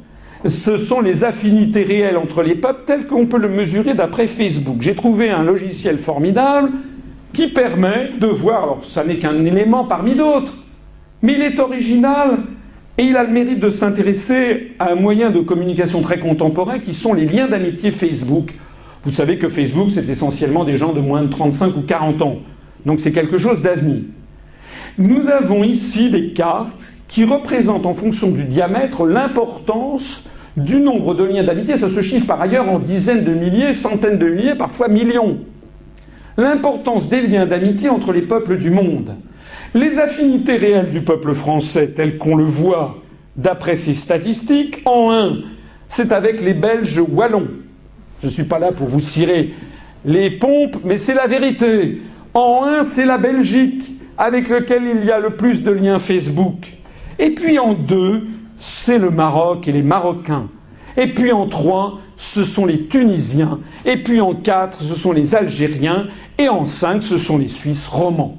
ce 0.46 0.78
sont 0.78 1.02
les 1.02 1.24
affinités 1.24 1.84
réelles 1.84 2.18
entre 2.18 2.44
les 2.44 2.56
peuples 2.56 2.84
telles 2.86 3.08
qu'on 3.08 3.26
peut 3.26 3.40
le 3.40 3.50
mesurer 3.50 3.94
d'après 3.94 4.28
Facebook. 4.28 4.78
J'ai 4.82 4.96
trouvé 4.96 5.30
un 5.30 5.44
logiciel 5.44 5.98
formidable 5.98 6.72
qui 7.34 7.48
permet 7.48 8.12
de 8.20 8.28
voir, 8.28 8.64
alors 8.64 8.84
ça 8.84 9.04
n'est 9.04 9.18
qu'un 9.18 9.44
élément 9.44 9.86
parmi 9.86 10.16
d'autres, 10.16 10.54
mais 11.22 11.34
il 11.34 11.42
est 11.42 11.60
original 11.60 12.40
et 12.98 13.04
il 13.04 13.18
a 13.18 13.24
le 13.24 13.32
mérite 13.32 13.60
de 13.60 13.70
s'intéresser 13.70 14.74
à 14.80 14.92
un 14.92 14.96
moyen 14.96 15.30
de 15.30 15.40
communication 15.40 16.02
très 16.02 16.20
contemporain 16.20 16.80
qui 16.80 16.94
sont 16.94 17.14
les 17.14 17.26
liens 17.26 17.48
d'amitié 17.48 17.92
Facebook. 17.92 18.54
Vous 19.04 19.12
savez 19.12 19.38
que 19.38 19.48
Facebook, 19.48 19.92
c'est 19.92 20.10
essentiellement 20.10 20.66
des 20.66 20.78
gens 20.78 20.94
de 20.94 21.00
moins 21.00 21.24
de 21.24 21.30
35 21.30 21.78
ou 21.78 21.82
40 21.82 22.22
ans. 22.22 22.40
Donc 22.86 23.00
c'est 23.00 23.12
quelque 23.12 23.38
chose 23.38 23.62
d'avenir. 23.62 24.02
Nous 24.98 25.30
avons 25.30 25.64
ici 25.64 26.10
des 26.10 26.34
cartes 26.34 26.94
qui 27.08 27.24
représente 27.24 27.86
en 27.86 27.94
fonction 27.94 28.32
du 28.32 28.44
diamètre 28.44 29.06
l'importance 29.06 30.26
du 30.58 30.82
nombre 30.82 31.16
de 31.16 31.24
liens 31.24 31.44
d'amitié. 31.44 31.78
Ça 31.78 31.90
se 31.90 32.02
chiffre 32.02 32.28
par 32.28 32.42
ailleurs 32.42 32.70
en 32.70 32.80
dizaines 32.80 33.24
de 33.24 33.34
milliers, 33.34 33.74
centaines 33.74 34.20
de 34.20 34.30
milliers, 34.30 34.56
parfois 34.56 34.90
millions. 34.90 35.40
L'importance 36.38 37.10
des 37.10 37.22
liens 37.22 37.46
d'amitié 37.46 37.90
entre 37.90 38.12
les 38.12 38.22
peuples 38.22 38.58
du 38.58 38.70
monde. 38.70 39.16
Les 39.74 40.00
affinités 40.00 40.58
réelles 40.58 40.90
du 40.90 41.02
peuple 41.02 41.34
français, 41.34 41.90
telles 41.90 42.18
qu'on 42.18 42.36
le 42.36 42.46
voit 42.46 42.98
d'après 43.38 43.76
ces 43.76 43.94
statistiques, 43.94 44.82
en 44.86 45.12
un, 45.12 45.38
c'est 45.88 46.12
avec 46.12 46.42
les 46.42 46.54
Belges 46.54 47.02
wallons. 47.10 47.48
Je 48.22 48.28
ne 48.28 48.32
suis 48.32 48.44
pas 48.44 48.60
là 48.60 48.72
pour 48.72 48.88
vous 48.88 49.00
cirer 49.00 49.54
les 50.06 50.32
pompes, 50.32 50.78
mais 50.84 50.98
c'est 50.98 51.14
la 51.14 51.28
vérité. 51.28 52.02
En 52.34 52.64
un, 52.66 52.84
c'est 52.84 53.06
la 53.06 53.18
Belgique, 53.18 53.92
avec 54.18 54.50
lequel 54.50 54.84
il 54.86 55.06
y 55.06 55.12
a 55.12 55.20
le 55.20 55.32
plus 55.32 55.64
de 55.64 55.72
liens 55.72 56.00
Facebook. 56.00 56.68
Et 57.18 57.32
puis 57.32 57.60
en 57.60 57.74
deux, 57.74 58.28
c'est 58.58 58.98
le 58.98 59.10
Maroc 59.10 59.68
et 59.68 59.72
les 59.72 59.84
Marocains. 59.84 60.48
Et 60.98 61.08
puis 61.08 61.32
en 61.32 61.48
trois, 61.48 62.00
ce 62.18 62.44
sont 62.44 62.66
les 62.66 62.88
Tunisiens. 62.88 63.60
Et 63.86 63.98
puis 63.98 64.20
en 64.20 64.34
quatre, 64.34 64.82
ce 64.82 64.96
sont 64.96 65.14
les 65.14 65.36
Algériens. 65.36 66.08
Et 66.38 66.50
en 66.50 66.66
cinq, 66.66 67.04
ce 67.04 67.18
sont 67.18 67.38
les 67.38 67.48
Suisses 67.48 67.88
romans. 67.88 68.38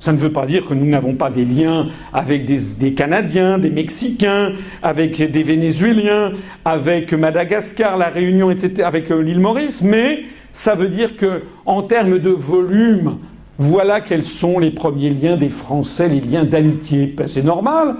Ça 0.00 0.12
ne 0.12 0.16
veut 0.16 0.32
pas 0.32 0.46
dire 0.46 0.66
que 0.66 0.74
nous 0.74 0.86
n'avons 0.86 1.14
pas 1.14 1.30
des 1.30 1.44
liens 1.44 1.88
avec 2.12 2.44
des, 2.44 2.94
Canadiens, 2.94 3.58
des 3.58 3.70
Mexicains, 3.70 4.52
avec 4.82 5.30
des 5.30 5.42
Vénézuéliens, 5.42 6.32
avec 6.64 7.12
Madagascar, 7.12 7.96
la 7.96 8.08
Réunion, 8.08 8.50
etc., 8.50 8.82
avec 8.84 9.10
euh, 9.10 9.22
l'île 9.22 9.40
Maurice, 9.40 9.82
mais 9.82 10.24
ça 10.52 10.74
veut 10.74 10.88
dire 10.88 11.16
que, 11.16 11.42
en 11.66 11.82
termes 11.82 12.18
de 12.18 12.30
volume, 12.30 13.18
voilà 13.58 14.00
quels 14.00 14.24
sont 14.24 14.58
les 14.58 14.70
premiers 14.70 15.10
liens 15.10 15.36
des 15.36 15.50
Français, 15.50 16.08
les 16.08 16.20
liens 16.20 16.44
d'amitié. 16.44 17.14
Ben, 17.16 17.28
c'est 17.28 17.44
normal 17.44 17.96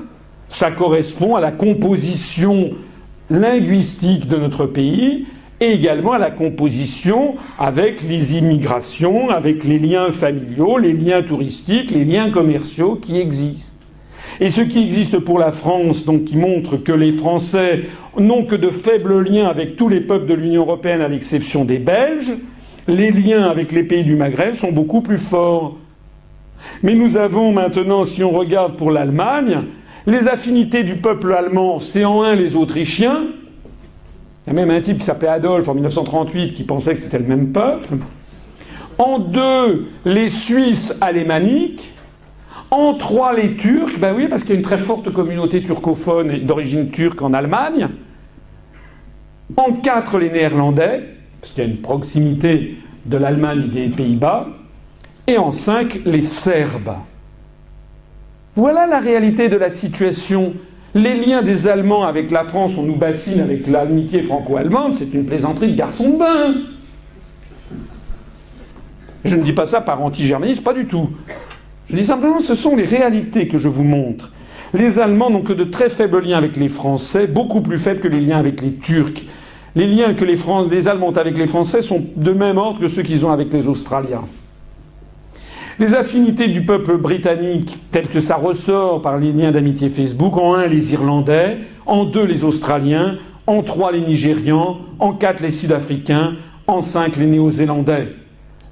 ça 0.51 0.73
correspond 0.73 1.37
à 1.37 1.41
la 1.41 1.53
composition 1.53 2.73
linguistique 3.31 4.29
de 4.29 4.37
notre 4.37 4.67
pays 4.67 5.27
et 5.61 5.73
également 5.73 6.13
à 6.13 6.19
la 6.19 6.31
composition 6.31 7.35
avec 7.59 8.03
les 8.03 8.39
immigrations, 8.39 9.29
avec 9.29 9.65
les 9.65 9.79
liens 9.79 10.11
familiaux, 10.11 10.79
les 10.79 10.95
liens 10.95 11.23
touristiques, 11.23 11.91
les 11.91 12.05
liens 12.05 12.31
commerciaux 12.31 12.97
qui 12.97 13.21
existent. 13.21 13.71
Et 14.41 14.49
ce 14.49 14.63
qui 14.63 14.83
existe 14.83 15.19
pour 15.19 15.39
la 15.39 15.53
France, 15.53 16.07
donc 16.07 16.25
qui 16.25 16.37
montre 16.39 16.79
que 16.79 16.93
les 16.93 17.13
Français 17.13 17.83
n'ont 18.19 18.45
que 18.45 18.57
de 18.57 18.71
faibles 18.71 19.21
liens 19.21 19.49
avec 19.49 19.77
tous 19.77 19.91
les 19.91 20.01
peuples 20.01 20.27
de 20.27 20.35
l'Union 20.35 20.63
européenne 20.63 21.03
à 21.03 21.09
l'exception 21.09 21.67
des 21.67 21.79
Belges, 21.79 22.33
les 22.89 23.11
liens 23.11 23.45
avec 23.45 23.71
les 23.73 23.83
pays 23.83 24.03
du 24.03 24.17
Maghreb 24.17 24.55
sont 24.55 24.73
beaucoup 24.73 25.03
plus 25.03 25.19
forts. 25.19 25.77
Mais 26.83 26.95
nous 26.95 27.19
avons 27.19 27.53
maintenant, 27.53 28.07
si 28.07 28.25
on 28.25 28.31
regarde 28.31 28.77
pour 28.77 28.91
l'Allemagne, 28.91 29.65
les 30.07 30.29
affinités 30.29 30.85
du 30.85 30.97
peuple 30.97 31.35
allemand, 31.35 31.79
c'est 31.79 32.07
en 32.07 32.23
un 32.23 32.35
les 32.35 32.57
Autrichiens. 32.57 33.25
Il 34.47 34.51
y 34.51 34.51
a 34.51 34.53
même 34.55 34.71
un 34.71 34.81
type 34.81 34.99
qui 34.99 35.05
s'appelait 35.05 35.29
Adolphe 35.29 35.69
en 35.69 35.75
1938 35.75 36.55
qui 36.55 36.65
pensait 36.65 36.95
que 36.95 37.01
c'était 37.01 37.19
le 37.19 37.27
même 37.27 37.53
peuple. 37.53 37.97
En 38.99 39.19
deux, 39.19 39.89
les 40.05 40.29
Suisses 40.29 40.97
alémaniques. 41.01 41.93
En 42.71 42.95
trois, 42.95 43.35
les 43.35 43.57
Turcs. 43.57 43.99
Ben 43.99 44.15
oui, 44.15 44.29
parce 44.29 44.43
qu'il 44.43 44.51
y 44.51 44.55
a 44.55 44.57
une 44.57 44.65
très 44.65 44.79
forte 44.79 45.13
communauté 45.13 45.63
turcophone 45.63 46.45
d'origine 46.45 46.91
turque 46.91 47.21
en 47.21 47.35
Allemagne. 47.35 47.89
En 49.57 49.73
quatre, 49.73 50.19
les 50.19 50.31
Néerlandais, 50.31 51.03
parce 51.41 51.53
qu'il 51.53 51.65
y 51.65 51.67
a 51.67 51.71
une 51.71 51.81
proximité 51.81 52.79
de 53.07 53.17
l'Allemagne 53.17 53.65
et 53.65 53.89
des 53.89 53.89
Pays-Bas. 53.89 54.49
Et 55.27 55.37
en 55.37 55.51
cinq, 55.51 56.01
les 56.05 56.23
Serbes. 56.23 56.95
Voilà 58.55 58.87
la 58.87 59.01
réalité 59.01 59.49
de 59.49 59.57
la 59.57 59.71
situation. 59.71 60.55
Les 60.95 61.15
liens 61.15 61.43
des 61.43 61.69
Allemands 61.69 62.03
avec 62.03 62.33
la 62.33 62.43
France, 62.43 62.77
on 62.77 62.83
nous 62.83 62.97
bassine 62.97 63.41
avec 63.41 63.69
l'amitié 63.69 64.23
franco-allemande, 64.23 64.93
c'est 64.93 65.15
une 65.15 65.25
plaisanterie 65.25 65.73
de 65.73 65.77
garçon 65.77 66.11
de 66.11 66.19
bain. 66.19 66.55
Je 69.25 69.37
ne 69.37 69.43
dis 69.43 69.53
pas 69.53 69.67
ça 69.67 69.81
par 69.81 70.03
anti-germanisme, 70.03 70.65
pas 70.65 70.73
du 70.73 70.87
tout. 70.87 71.11
Je 71.89 71.97
dis 71.97 72.05
simplement, 72.05 72.41
ce 72.41 72.57
sont 72.57 72.75
les 72.75 72.87
réalités 72.87 73.47
que 73.47 73.59
je 73.59 73.69
vous 73.69 73.85
montre. 73.85 74.33
Les 74.75 74.99
Allemands 74.99 75.31
n'ont 75.31 75.43
que 75.43 75.53
de 75.53 75.65
très 75.65 75.91
faibles 75.91 76.25
liens 76.25 76.39
avec 76.39 76.57
les 76.57 76.69
Français, 76.69 77.29
beaucoup 77.29 77.61
plus 77.61 77.79
faibles 77.79 78.01
que 78.01 78.09
les 78.09 78.21
liens 78.21 78.39
avec 78.39 78.61
les 78.61 78.75
Turcs. 78.75 79.25
Les 79.77 79.87
liens 79.87 80.15
que 80.15 80.25
les, 80.25 80.39
les 80.71 80.89
Allemands 80.89 81.09
ont 81.09 81.17
avec 81.17 81.39
les 81.39 81.47
Français 81.47 81.83
sont 81.83 82.05
de 82.17 82.33
même 82.33 82.59
ordre 82.59 82.81
que 82.81 82.89
ceux 82.89 83.03
qu'ils 83.03 83.25
ont 83.25 83.31
avec 83.31 83.53
les 83.53 83.69
Australiens. 83.69 84.23
Les 85.81 85.95
affinités 85.95 86.49
du 86.49 86.67
peuple 86.67 86.99
britannique, 86.99 87.79
telles 87.91 88.11
que 88.11 88.21
ça 88.21 88.37
ressort 88.37 89.01
par 89.01 89.17
les 89.17 89.33
liens 89.33 89.51
d'amitié 89.51 89.89
Facebook, 89.89 90.37
en 90.37 90.53
un 90.53 90.67
les 90.67 90.93
Irlandais, 90.93 91.57
en 91.87 92.05
deux 92.05 92.27
les 92.27 92.45
Australiens, 92.45 93.17
en 93.47 93.63
trois 93.63 93.91
les 93.91 94.03
Nigérians, 94.03 94.81
en 94.99 95.15
quatre 95.15 95.43
les 95.43 95.51
Sud-Africains, 95.51 96.35
en 96.67 96.83
cinq 96.83 97.17
les 97.17 97.25
Néo-Zélandais. 97.25 98.09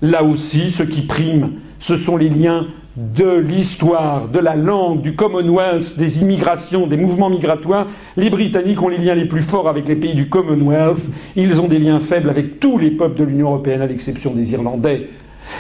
Là 0.03 0.23
aussi, 0.23 0.71
ce 0.71 0.83
qui 0.83 1.01
prime, 1.01 1.53
ce 1.79 1.97
sont 1.97 2.19
les 2.19 2.29
liens 2.29 2.67
de 2.95 3.39
l'histoire, 3.39 4.29
de 4.29 4.39
la 4.39 4.55
langue, 4.55 5.01
du 5.01 5.15
Commonwealth, 5.15 5.97
des 5.97 6.21
immigrations, 6.21 6.87
des 6.87 6.99
mouvements 6.99 7.31
migratoires. 7.31 7.87
Les 8.19 8.29
Britanniques 8.29 8.83
ont 8.83 8.89
les 8.89 8.99
liens 8.99 9.15
les 9.15 9.25
plus 9.25 9.41
forts 9.41 9.71
avec 9.71 9.89
les 9.89 9.97
pays 9.97 10.15
du 10.15 10.29
Commonwealth. 10.29 11.07
Ils 11.37 11.59
ont 11.59 11.69
des 11.69 11.79
liens 11.79 12.01
faibles 12.01 12.29
avec 12.29 12.61
tous 12.61 12.77
les 12.77 12.91
peuples 12.91 13.19
de 13.19 13.25
l'Union 13.25 13.47
européenne, 13.47 13.81
à 13.81 13.87
l'exception 13.87 14.35
des 14.35 14.53
Irlandais. 14.53 15.09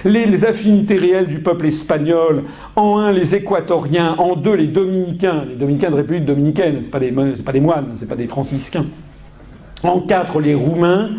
Les, 0.05 0.45
affinités 0.45 0.97
réelles 0.97 1.27
du 1.27 1.41
peuple 1.41 1.67
espagnol, 1.67 2.45
en 2.77 2.99
un 2.99 3.13
les 3.13 3.35
équatoriens, 3.35 4.15
en 4.19 4.37
deux 4.37 4.55
les 4.55 4.69
dominicains, 4.69 5.45
les 5.49 5.57
dominicains 5.57 5.91
de 5.91 5.97
République 5.97 6.25
dominicaine, 6.25 6.81
ce 6.81 6.89
pas 6.91 7.01
pas 7.01 7.53
des 7.53 7.61
moines, 7.61 7.91
c'est 7.95 8.09
pas 8.09 8.17
des 8.17 8.27
franciscains, 8.27 8.87
en 9.83 10.01
quatre 10.01 10.41
les 10.41 10.55
roumains, 10.55 11.11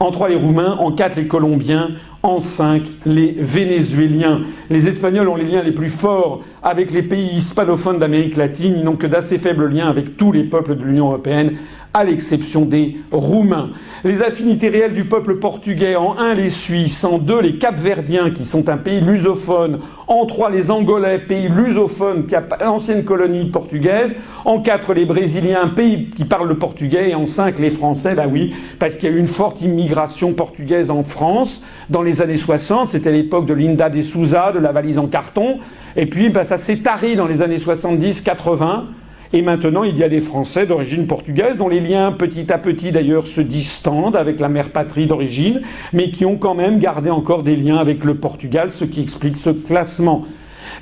en 0.00 0.10
trois 0.10 0.28
les 0.28 0.36
roumains, 0.36 0.76
en 0.80 0.92
quatre 0.92 1.16
les 1.16 1.28
colombiens, 1.28 1.90
en 2.22 2.40
cinq 2.40 2.90
les 3.04 3.32
Vénézuéliens. 3.38 4.40
Les 4.70 4.88
Espagnols 4.88 5.28
ont 5.28 5.36
les 5.36 5.44
liens 5.44 5.62
les 5.62 5.72
plus 5.72 5.88
forts 5.88 6.42
avec 6.62 6.90
les 6.90 7.02
pays 7.02 7.36
hispanophones 7.36 7.98
d'Amérique 7.98 8.36
latine, 8.36 8.74
ils 8.76 8.84
n'ont 8.84 8.96
que 8.96 9.06
d'assez 9.06 9.38
faibles 9.38 9.66
liens 9.66 9.88
avec 9.88 10.16
tous 10.16 10.32
les 10.32 10.44
peuples 10.44 10.76
de 10.76 10.84
l'Union 10.84 11.08
européenne, 11.08 11.52
à 11.94 12.04
l'exception 12.04 12.64
des 12.64 12.96
Roumains. 13.10 13.70
Les 14.04 14.22
affinités 14.22 14.68
réelles 14.68 14.94
du 14.94 15.04
peuple 15.04 15.36
portugais, 15.36 15.94
en 15.94 16.16
un 16.16 16.34
les 16.34 16.48
Suisses, 16.48 17.04
en 17.04 17.18
deux 17.18 17.40
les 17.40 17.58
Capverdiens, 17.58 18.30
qui 18.30 18.44
sont 18.44 18.68
un 18.68 18.78
pays 18.78 19.00
lusophone, 19.00 19.80
en 20.08 20.26
trois 20.26 20.50
les 20.50 20.70
Angolais, 20.70 21.18
pays 21.18 21.48
lusophone, 21.48 22.26
ancienne 22.64 23.04
colonie 23.04 23.50
portugaise, 23.50 24.16
en 24.44 24.60
quatre 24.60 24.94
les 24.94 25.04
Brésiliens, 25.04 25.68
pays 25.68 26.10
qui 26.10 26.24
parlent 26.24 26.48
le 26.48 26.58
portugais, 26.58 27.10
et 27.10 27.14
en 27.14 27.26
cinq 27.26 27.58
les 27.58 27.70
Français, 27.70 28.14
bah 28.14 28.26
oui, 28.30 28.54
parce 28.78 28.96
qu'il 28.96 29.10
y 29.10 29.12
a 29.12 29.16
eu 29.16 29.20
une 29.20 29.26
forte 29.26 29.60
immigration 29.60 30.32
portugaise 30.32 30.90
en 30.90 31.04
France 31.04 31.64
dans 31.90 32.02
les 32.02 32.22
années 32.22 32.36
60, 32.36 32.88
c'était 32.88 33.12
l'époque 33.12 33.46
de 33.46 33.54
Linda 33.54 33.90
de 33.90 34.00
Souza, 34.02 34.50
de 34.52 34.58
la 34.58 34.72
valise 34.72 34.98
en 34.98 35.06
carton, 35.06 35.58
et 35.96 36.06
puis 36.06 36.30
bah, 36.30 36.44
ça 36.44 36.56
s'est 36.56 36.78
taré 36.78 37.16
dans 37.16 37.26
les 37.26 37.42
années 37.42 37.58
70-80, 37.58 38.84
et 39.32 39.40
maintenant, 39.40 39.82
il 39.82 39.96
y 39.96 40.04
a 40.04 40.08
des 40.08 40.20
Français 40.20 40.66
d'origine 40.66 41.06
portugaise 41.06 41.56
dont 41.56 41.68
les 41.68 41.80
liens 41.80 42.12
petit 42.12 42.52
à 42.52 42.58
petit 42.58 42.92
d'ailleurs 42.92 43.26
se 43.26 43.40
distendent 43.40 44.16
avec 44.16 44.40
la 44.40 44.48
mère 44.48 44.70
patrie 44.70 45.06
d'origine, 45.06 45.62
mais 45.92 46.10
qui 46.10 46.26
ont 46.26 46.36
quand 46.36 46.54
même 46.54 46.78
gardé 46.78 47.08
encore 47.08 47.42
des 47.42 47.56
liens 47.56 47.78
avec 47.78 48.04
le 48.04 48.16
Portugal, 48.16 48.70
ce 48.70 48.84
qui 48.84 49.00
explique 49.00 49.38
ce 49.38 49.50
classement. 49.50 50.26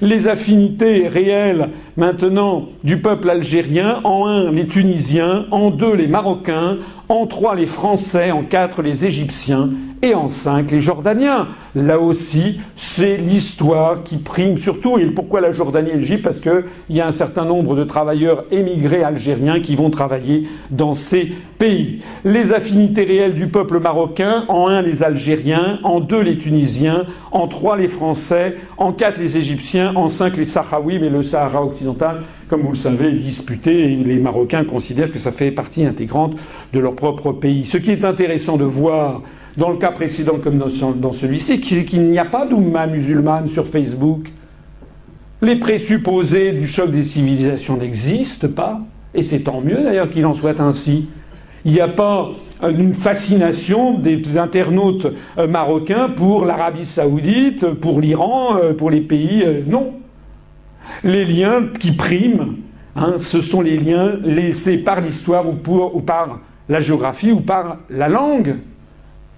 Les 0.03 0.29
affinités 0.29 1.07
réelles 1.09 1.71
maintenant 1.97 2.69
du 2.83 3.01
peuple 3.01 3.31
algérien, 3.31 4.01
en 4.03 4.27
un 4.27 4.51
les 4.51 4.67
Tunisiens, 4.67 5.47
en 5.51 5.71
deux 5.71 5.95
les 5.95 6.07
Marocains, 6.09 6.79
en 7.09 7.27
trois 7.27 7.55
les 7.55 7.67
Français, 7.67 8.31
en 8.31 8.43
quatre 8.43 8.83
les 8.83 9.07
Égyptiens 9.07 9.71
et 10.03 10.15
en 10.15 10.29
cinq 10.29 10.71
les 10.71 10.81
Jordaniens. 10.81 11.49
Là 11.75 12.01
aussi, 12.01 12.61
c'est 12.75 13.17
l'histoire 13.17 14.03
qui 14.03 14.17
prime 14.17 14.57
surtout. 14.57 14.99
Et 14.99 15.07
pourquoi 15.07 15.41
la 15.41 15.53
Jordanie 15.53 15.91
et 15.91 15.97
l'Égypte? 15.97 16.25
Parce 16.25 16.41
qu'il 16.41 16.65
y 16.89 17.01
a 17.01 17.07
un 17.07 17.13
certain 17.13 17.45
nombre 17.45 17.77
de 17.77 17.85
travailleurs 17.85 18.45
émigrés 18.51 19.03
algériens 19.03 19.61
qui 19.61 19.77
vont 19.77 19.91
travailler 19.91 20.45
dans 20.71 20.95
ces 20.95 21.33
pays. 21.59 22.03
Les 22.25 22.53
affinités 22.53 23.05
réelles 23.05 23.35
du 23.35 23.49
peuple 23.49 23.79
marocain, 23.79 24.45
en 24.49 24.69
un 24.69 24.83
les 24.83 25.03
Algériens, 25.03 25.79
en 25.85 26.01
deux 26.01 26.23
les 26.23 26.39
Tunisiens, 26.39 27.07
en 27.31 27.47
trois 27.47 27.77
les 27.77 27.89
Français, 27.89 28.57
en 28.79 28.93
quatre 28.93 29.19
les 29.19 29.37
Égyptiens, 29.37 29.95
en 29.95 30.09
cinq 30.09 30.37
les 30.37 30.45
Sahraouis, 30.45 30.99
mais 30.99 31.11
le 31.11 31.23
Sahara 31.23 31.65
occidental 31.65 32.23
comme 32.49 32.63
vous 32.63 32.73
le 32.73 32.77
savez, 32.77 33.13
disputé 33.13 33.93
et 33.93 33.95
les 33.95 34.19
Marocains 34.19 34.65
considèrent 34.65 35.13
que 35.13 35.19
ça 35.19 35.31
fait 35.31 35.53
partie 35.53 35.87
intégrante 35.87 36.35
de 36.73 36.81
leur 36.81 36.97
propre 36.97 37.31
pays. 37.31 37.65
Ce 37.65 37.79
qui 37.79 37.93
est 37.93 38.05
intéressant 38.05 38.57
de 38.57 38.65
voir 38.65 39.23
dans 39.57 39.71
le 39.71 39.77
cas 39.77 39.91
précédent 39.91 40.39
comme 40.43 40.59
dans 40.59 41.13
celui-ci, 41.13 41.61
qu'il 41.61 42.03
n'y 42.03 42.19
a 42.19 42.25
pas 42.25 42.47
d'Oumma 42.47 42.87
musulmane 42.87 43.49
sur 43.49 43.67
Facebook. 43.67 44.31
Les 45.43 45.57
présupposés 45.57 46.53
du 46.53 46.67
choc 46.67 46.91
des 46.91 47.03
civilisations 47.03 47.77
n'existent 47.77 48.49
pas, 48.49 48.81
et 49.15 49.23
c'est 49.23 49.41
tant 49.41 49.61
mieux 49.61 49.83
d'ailleurs 49.83 50.11
qu'il 50.11 50.27
en 50.27 50.35
soit 50.35 50.61
ainsi. 50.61 51.09
Il 51.65 51.73
n'y 51.73 51.81
a 51.81 51.89
pas 51.89 52.31
une 52.63 52.95
fascination 52.95 53.99
des 53.99 54.39
internautes 54.39 55.07
euh, 55.39 55.47
marocains 55.47 56.09
pour 56.11 56.45
l'Arabie 56.45 56.85
saoudite, 56.85 57.67
pour 57.75 58.01
l'Iran, 58.01 58.57
euh, 58.57 58.75
pour 58.75 58.91
les 58.91 59.01
pays. 59.01 59.43
Euh, 59.45 59.63
non. 59.67 59.95
Les 61.05 61.25
liens 61.25 61.63
qui 61.79 61.93
priment, 61.93 62.57
hein, 62.97 63.15
ce 63.17 63.41
sont 63.41 63.63
les 63.63 63.79
liens 63.79 64.19
laissés 64.23 64.79
par 64.79 65.01
l'histoire 65.01 65.45
ou, 65.49 66.01
par 66.01 66.41
la 66.69 66.81
géographie 66.81 67.33
ou 67.33 67.41
par 67.41 67.79
la 67.89 68.09
langue. 68.09 68.57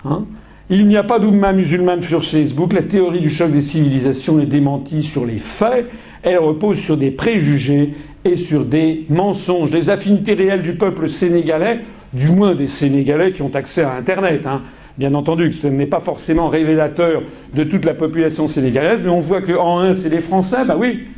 Hein? 0.05 0.25
Il 0.71 0.87
n'y 0.87 0.97
a 0.97 1.03
pas 1.03 1.19
d'oumma 1.19 1.53
musulmane 1.53 2.03
sur 2.03 2.25
Facebook. 2.25 2.73
La 2.73 2.83
théorie 2.83 3.21
du 3.21 3.31
choc 3.31 3.51
des 3.51 3.61
civilisations 3.61 4.41
est 4.41 4.47
démentie 4.47 5.03
sur 5.03 5.27
les 5.27 5.39
faits. 5.39 5.91
Elle 6.23 6.39
repose 6.39 6.79
sur 6.79 6.97
des 6.97 7.11
préjugés 7.11 7.95
et 8.25 8.37
sur 8.37 8.65
des 8.65 9.05
mensonges. 9.09 9.71
Les 9.71 9.91
affinités 9.91 10.35
réelles 10.35 10.63
du 10.63 10.75
peuple 10.75 11.09
sénégalais, 11.09 11.81
du 12.13 12.31
moins 12.31 12.55
des 12.55 12.69
Sénégalais 12.69 13.33
qui 13.33 13.43
ont 13.43 13.55
accès 13.55 13.83
à 13.83 13.95
Internet. 13.95 14.47
Hein. 14.47 14.63
Bien 14.99 15.15
entendu, 15.15 15.53
ce 15.53 15.67
n'est 15.67 15.87
pas 15.87 16.01
forcément 16.01 16.49
révélateur 16.49 17.23
de 17.55 17.65
toute 17.65 17.85
la 17.85 17.95
population 17.95 18.47
sénégalaise, 18.47 19.03
mais 19.03 19.11
on 19.11 19.21
voit 19.21 19.43
qu'en 19.43 19.81
un, 19.81 19.95
c'est 19.95 20.11
les 20.11 20.21
Français. 20.21 20.65
Bah 20.67 20.77
oui, 20.79 21.09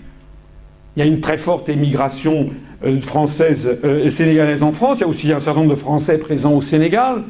il 0.96 1.00
y 1.00 1.02
a 1.02 1.06
une 1.06 1.20
très 1.20 1.36
forte 1.36 1.68
émigration 1.68 2.50
euh, 2.84 3.00
française 3.00 3.78
euh, 3.84 4.08
sénégalaise 4.08 4.62
en 4.62 4.72
France. 4.72 4.98
Il 4.98 5.02
y 5.02 5.04
a 5.04 5.08
aussi 5.08 5.32
un 5.32 5.40
certain 5.40 5.60
nombre 5.60 5.74
de 5.74 5.78
Français 5.78 6.18
présents 6.18 6.54
au 6.54 6.60
Sénégal. 6.60 7.24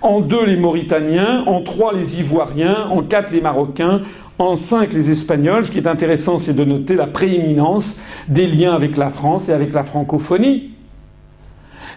En 0.00 0.20
deux, 0.20 0.44
les 0.44 0.56
Mauritaniens. 0.56 1.44
En 1.46 1.60
trois, 1.62 1.92
les 1.92 2.20
Ivoiriens. 2.20 2.88
En 2.90 3.02
quatre, 3.02 3.32
les 3.32 3.40
Marocains. 3.40 4.00
En 4.38 4.56
cinq, 4.56 4.92
les 4.92 5.10
Espagnols. 5.10 5.66
Ce 5.66 5.70
qui 5.70 5.78
est 5.78 5.86
intéressant, 5.86 6.38
c'est 6.38 6.54
de 6.54 6.64
noter 6.64 6.94
la 6.94 7.06
prééminence 7.06 8.00
des 8.28 8.46
liens 8.46 8.72
avec 8.72 8.96
la 8.96 9.10
France 9.10 9.48
et 9.48 9.52
avec 9.52 9.72
la 9.74 9.82
francophonie. 9.82 10.70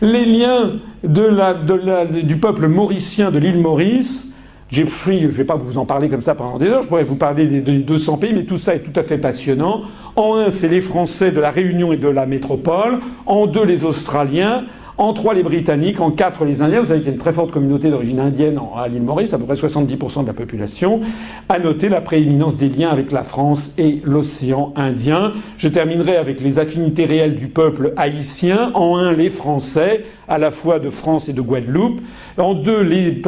Les 0.01 0.25
liens 0.25 0.74
du 1.03 2.38
peuple 2.38 2.67
mauricien 2.67 3.32
de 3.32 3.40
l'île 3.40 3.61
Maurice 3.61 4.33
Jeffrey, 4.72 5.19
je 5.22 5.27
ne 5.27 5.32
vais 5.32 5.43
pas 5.43 5.56
vous 5.56 5.77
en 5.77 5.85
parler 5.85 6.09
comme 6.09 6.22
ça 6.22 6.33
pendant 6.33 6.57
des 6.57 6.67
heures, 6.67 6.82
je 6.82 6.88
pourrais 6.88 7.03
vous 7.03 7.15
parler 7.15 7.48
des, 7.48 7.61
200 7.61 8.17
pays, 8.17 8.33
mais 8.33 8.45
tout 8.45 8.57
ça 8.57 8.75
est 8.75 8.80
tout 8.80 8.99
à 8.99 9.03
fait 9.03 9.19
passionnant. 9.19 9.83
En 10.15 10.35
un, 10.35 10.49
c'est 10.49 10.67
les 10.67 10.82
Français 10.82 11.32
de 11.32 11.40
la 11.40 11.51
Réunion 11.51 11.93
et 11.93 11.98
de 11.98 12.07
la 12.07 12.25
métropole. 12.25 12.99
En 13.27 13.45
deux, 13.45 13.64
les 13.64 13.85
Australiens. 13.85 14.65
En 14.98 15.11
trois, 15.11 15.33
les 15.33 15.43
Britanniques. 15.43 15.99
En 15.99 16.09
quatre, 16.09 16.45
les 16.45 16.61
Indiens. 16.61 16.80
Vous 16.80 16.88
savez 16.88 17.01
qu'il 17.01 17.09
y 17.09 17.11
a 17.11 17.14
une 17.14 17.19
très 17.19 17.33
forte 17.33 17.51
communauté 17.51 17.90
d'origine 17.90 18.19
indienne 18.19 18.57
à 18.77 18.88
l'île 18.88 19.01
Maurice, 19.01 19.33
à 19.33 19.38
peu 19.38 19.43
près 19.43 19.56
70% 19.56 20.22
de 20.22 20.27
la 20.27 20.33
population. 20.33 21.01
À 21.49 21.59
noter 21.59 21.90
la 21.90 21.99
prééminence 21.99 22.56
des 22.56 22.69
liens 22.69 22.90
avec 22.90 23.11
la 23.11 23.24
France 23.24 23.75
et 23.77 24.01
l'océan 24.06 24.72
Indien. 24.77 25.33
Je 25.57 25.67
terminerai 25.67 26.15
avec 26.15 26.40
les 26.40 26.59
affinités 26.59 27.03
réelles 27.03 27.35
du 27.35 27.48
peuple 27.48 27.93
haïtien. 27.98 28.72
En 28.74 28.95
un, 28.95 29.11
les 29.11 29.30
Français, 29.30 30.01
à 30.30 30.38
la 30.38 30.49
fois 30.49 30.80
de 30.80 30.90
France 30.90 31.27
et 31.27 31.33
de 31.33 31.41
Guadeloupe. 31.41 31.99
En 32.38 32.53
deux, 32.53 32.82
les, 32.82 33.22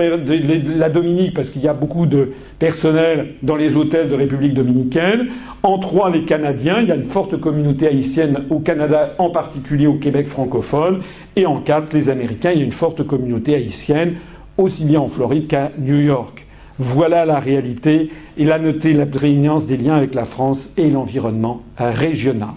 la 0.78 0.90
Dominique, 0.90 1.34
parce 1.34 1.50
qu'il 1.50 1.64
y 1.64 1.68
a 1.68 1.74
beaucoup 1.74 2.06
de 2.06 2.32
personnel 2.60 3.36
dans 3.44 3.58
les 3.58 3.76
hôtels 3.76 4.08
de 4.08 4.16
République 4.16 4.54
dominicaine. 4.54 5.28
En 5.64 5.80
trois, 5.80 6.10
les 6.10 6.24
Canadiens. 6.24 6.80
Il 6.80 6.88
y 6.88 6.92
a 6.94 6.96
une 6.96 7.04
forte 7.04 7.38
communauté 7.38 7.88
haïtienne 7.88 8.46
au 8.50 8.60
Canada, 8.60 9.16
en 9.18 9.30
particulier 9.30 9.88
au 9.88 9.96
Québec 9.96 10.30
francophone. 10.30 11.02
Et 11.36 11.46
en 11.46 11.57
les 11.94 12.10
Américains. 12.10 12.52
Il 12.52 12.60
y 12.60 12.62
a 12.62 12.66
une 12.66 12.72
forte 12.72 13.06
communauté 13.06 13.56
haïtienne, 13.56 14.16
aussi 14.58 14.86
bien 14.86 15.00
en 15.00 15.08
Floride 15.08 15.48
qu'à 15.48 15.72
New 15.78 16.00
York. 16.00 16.46
Voilà 16.80 17.26
la 17.26 17.40
réalité. 17.40 18.10
Il 18.38 18.52
a 18.52 18.60
noté 18.60 18.94
la 18.94 19.06
prégnance 19.06 19.66
des 19.66 19.78
liens 19.78 19.96
avec 19.96 20.14
la 20.14 20.26
France 20.26 20.74
et 20.78 20.90
l'environnement 20.90 21.64
régional. 21.78 22.50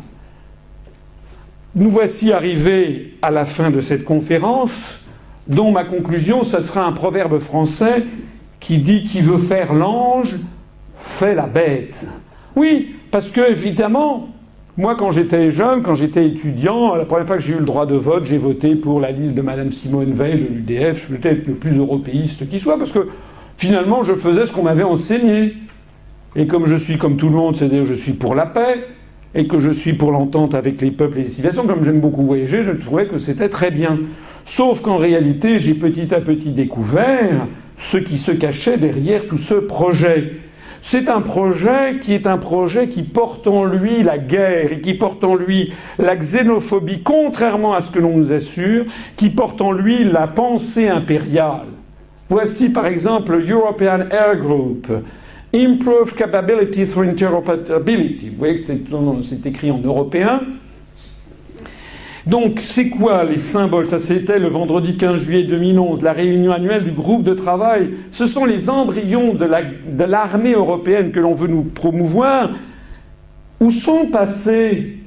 Nous 1.74 1.90
voici 1.90 2.32
arrivés 2.32 3.14
à 3.22 3.30
la 3.30 3.44
fin 3.44 3.70
de 3.70 3.80
cette 3.80 4.04
conférence, 4.04 5.00
dont 5.46 5.70
ma 5.70 5.84
conclusion, 5.84 6.42
ce 6.42 6.60
sera 6.60 6.84
un 6.84 6.92
proverbe 6.92 7.38
français 7.38 8.04
qui 8.58 8.78
dit 8.78 9.04
qui 9.04 9.22
veut 9.22 9.38
faire 9.38 9.72
l'ange 9.72 10.36
fait 10.96 11.34
la 11.34 11.46
bête. 11.46 12.08
Oui, 12.56 12.96
parce 13.10 13.30
que 13.30 13.50
évidemment, 13.50 14.28
moi 14.76 14.94
quand 14.96 15.10
j'étais 15.10 15.50
jeune, 15.50 15.82
quand 15.82 15.94
j'étais 15.94 16.26
étudiant, 16.26 16.94
la 16.94 17.04
première 17.04 17.26
fois 17.26 17.36
que 17.36 17.42
j'ai 17.42 17.54
eu 17.54 17.58
le 17.58 17.64
droit 17.64 17.86
de 17.86 17.96
vote, 17.96 18.24
j'ai 18.24 18.38
voté 18.38 18.76
pour 18.76 19.00
la 19.00 19.10
liste 19.10 19.34
de 19.34 19.42
Madame 19.42 19.72
Simone 19.72 20.12
Veil 20.12 20.38
de 20.38 20.46
l'UDF. 20.46 21.08
Je 21.10 21.16
peut-être 21.16 21.46
le 21.46 21.54
plus 21.54 21.78
européiste 21.78 22.48
qui 22.48 22.60
soit, 22.60 22.78
parce 22.78 22.92
que 22.92 23.08
finalement 23.56 24.04
je 24.04 24.14
faisais 24.14 24.46
ce 24.46 24.52
qu'on 24.52 24.62
m'avait 24.62 24.84
enseigné. 24.84 25.54
Et 26.36 26.46
comme 26.46 26.66
je 26.66 26.76
suis 26.76 26.96
comme 26.96 27.16
tout 27.16 27.28
le 27.28 27.34
monde, 27.34 27.56
c'est-à-dire 27.56 27.84
je 27.84 27.94
suis 27.94 28.12
pour 28.12 28.34
la 28.34 28.46
paix, 28.46 28.86
et 29.34 29.46
que 29.46 29.58
je 29.58 29.70
suis 29.70 29.92
pour 29.92 30.10
l'entente 30.10 30.54
avec 30.54 30.80
les 30.80 30.90
peuples 30.90 31.18
et 31.18 31.22
les 31.22 31.28
civilisations, 31.28 31.66
comme 31.66 31.84
j'aime 31.84 32.00
beaucoup 32.00 32.22
voyager, 32.22 32.64
je 32.64 32.72
trouvais 32.72 33.06
que 33.06 33.18
c'était 33.18 33.48
très 33.48 33.70
bien. 33.70 33.98
Sauf 34.44 34.82
qu'en 34.82 34.96
réalité, 34.96 35.58
j'ai 35.58 35.74
petit 35.74 36.12
à 36.14 36.20
petit 36.20 36.50
découvert 36.50 37.46
ce 37.76 37.96
qui 37.98 38.18
se 38.18 38.32
cachait 38.32 38.76
derrière 38.76 39.26
tout 39.26 39.38
ce 39.38 39.54
projet. 39.54 40.32
C'est 40.82 41.08
un 41.08 41.20
projet 41.20 41.98
qui 42.00 42.14
est 42.14 42.26
un 42.26 42.38
projet 42.38 42.88
qui 42.88 43.02
porte 43.02 43.46
en 43.46 43.64
lui 43.64 44.02
la 44.02 44.18
guerre 44.18 44.72
et 44.72 44.80
qui 44.80 44.94
porte 44.94 45.22
en 45.24 45.34
lui 45.34 45.72
la 45.98 46.16
xénophobie, 46.16 47.02
contrairement 47.02 47.74
à 47.74 47.80
ce 47.80 47.90
que 47.90 47.98
l'on 47.98 48.16
nous 48.16 48.32
assure, 48.32 48.86
qui 49.16 49.28
porte 49.28 49.60
en 49.60 49.72
lui 49.72 50.04
la 50.04 50.26
pensée 50.26 50.88
impériale. 50.88 51.66
Voici 52.28 52.70
par 52.70 52.86
exemple 52.86 53.32
le 53.32 53.50
European 53.50 54.08
Air 54.10 54.36
Group, 54.36 54.86
Improved 55.52 56.14
Capability 56.14 56.86
through 56.86 57.08
Interoperability. 57.08 58.30
Vous 58.30 58.38
voyez 58.38 58.60
que 58.60 58.66
c'est 59.22 59.46
écrit 59.46 59.70
en 59.70 59.80
européen. 59.80 60.40
Donc, 62.26 62.60
c'est 62.60 62.90
quoi 62.90 63.24
les 63.24 63.38
symboles? 63.38 63.86
Ça, 63.86 63.98
c'était 63.98 64.38
le 64.38 64.48
vendredi 64.48 64.96
15 64.96 65.22
juillet 65.22 65.44
2011, 65.44 66.02
la 66.02 66.12
réunion 66.12 66.52
annuelle 66.52 66.84
du 66.84 66.92
groupe 66.92 67.22
de 67.22 67.34
travail. 67.34 67.92
Ce 68.10 68.26
sont 68.26 68.44
les 68.44 68.68
embryons 68.68 69.34
de 69.34 70.04
l'armée 70.04 70.52
européenne 70.52 71.12
que 71.12 71.20
l'on 71.20 71.32
veut 71.32 71.48
nous 71.48 71.62
promouvoir. 71.64 72.50
Où 73.58 73.70
sont 73.70 74.06
passés 74.06 74.98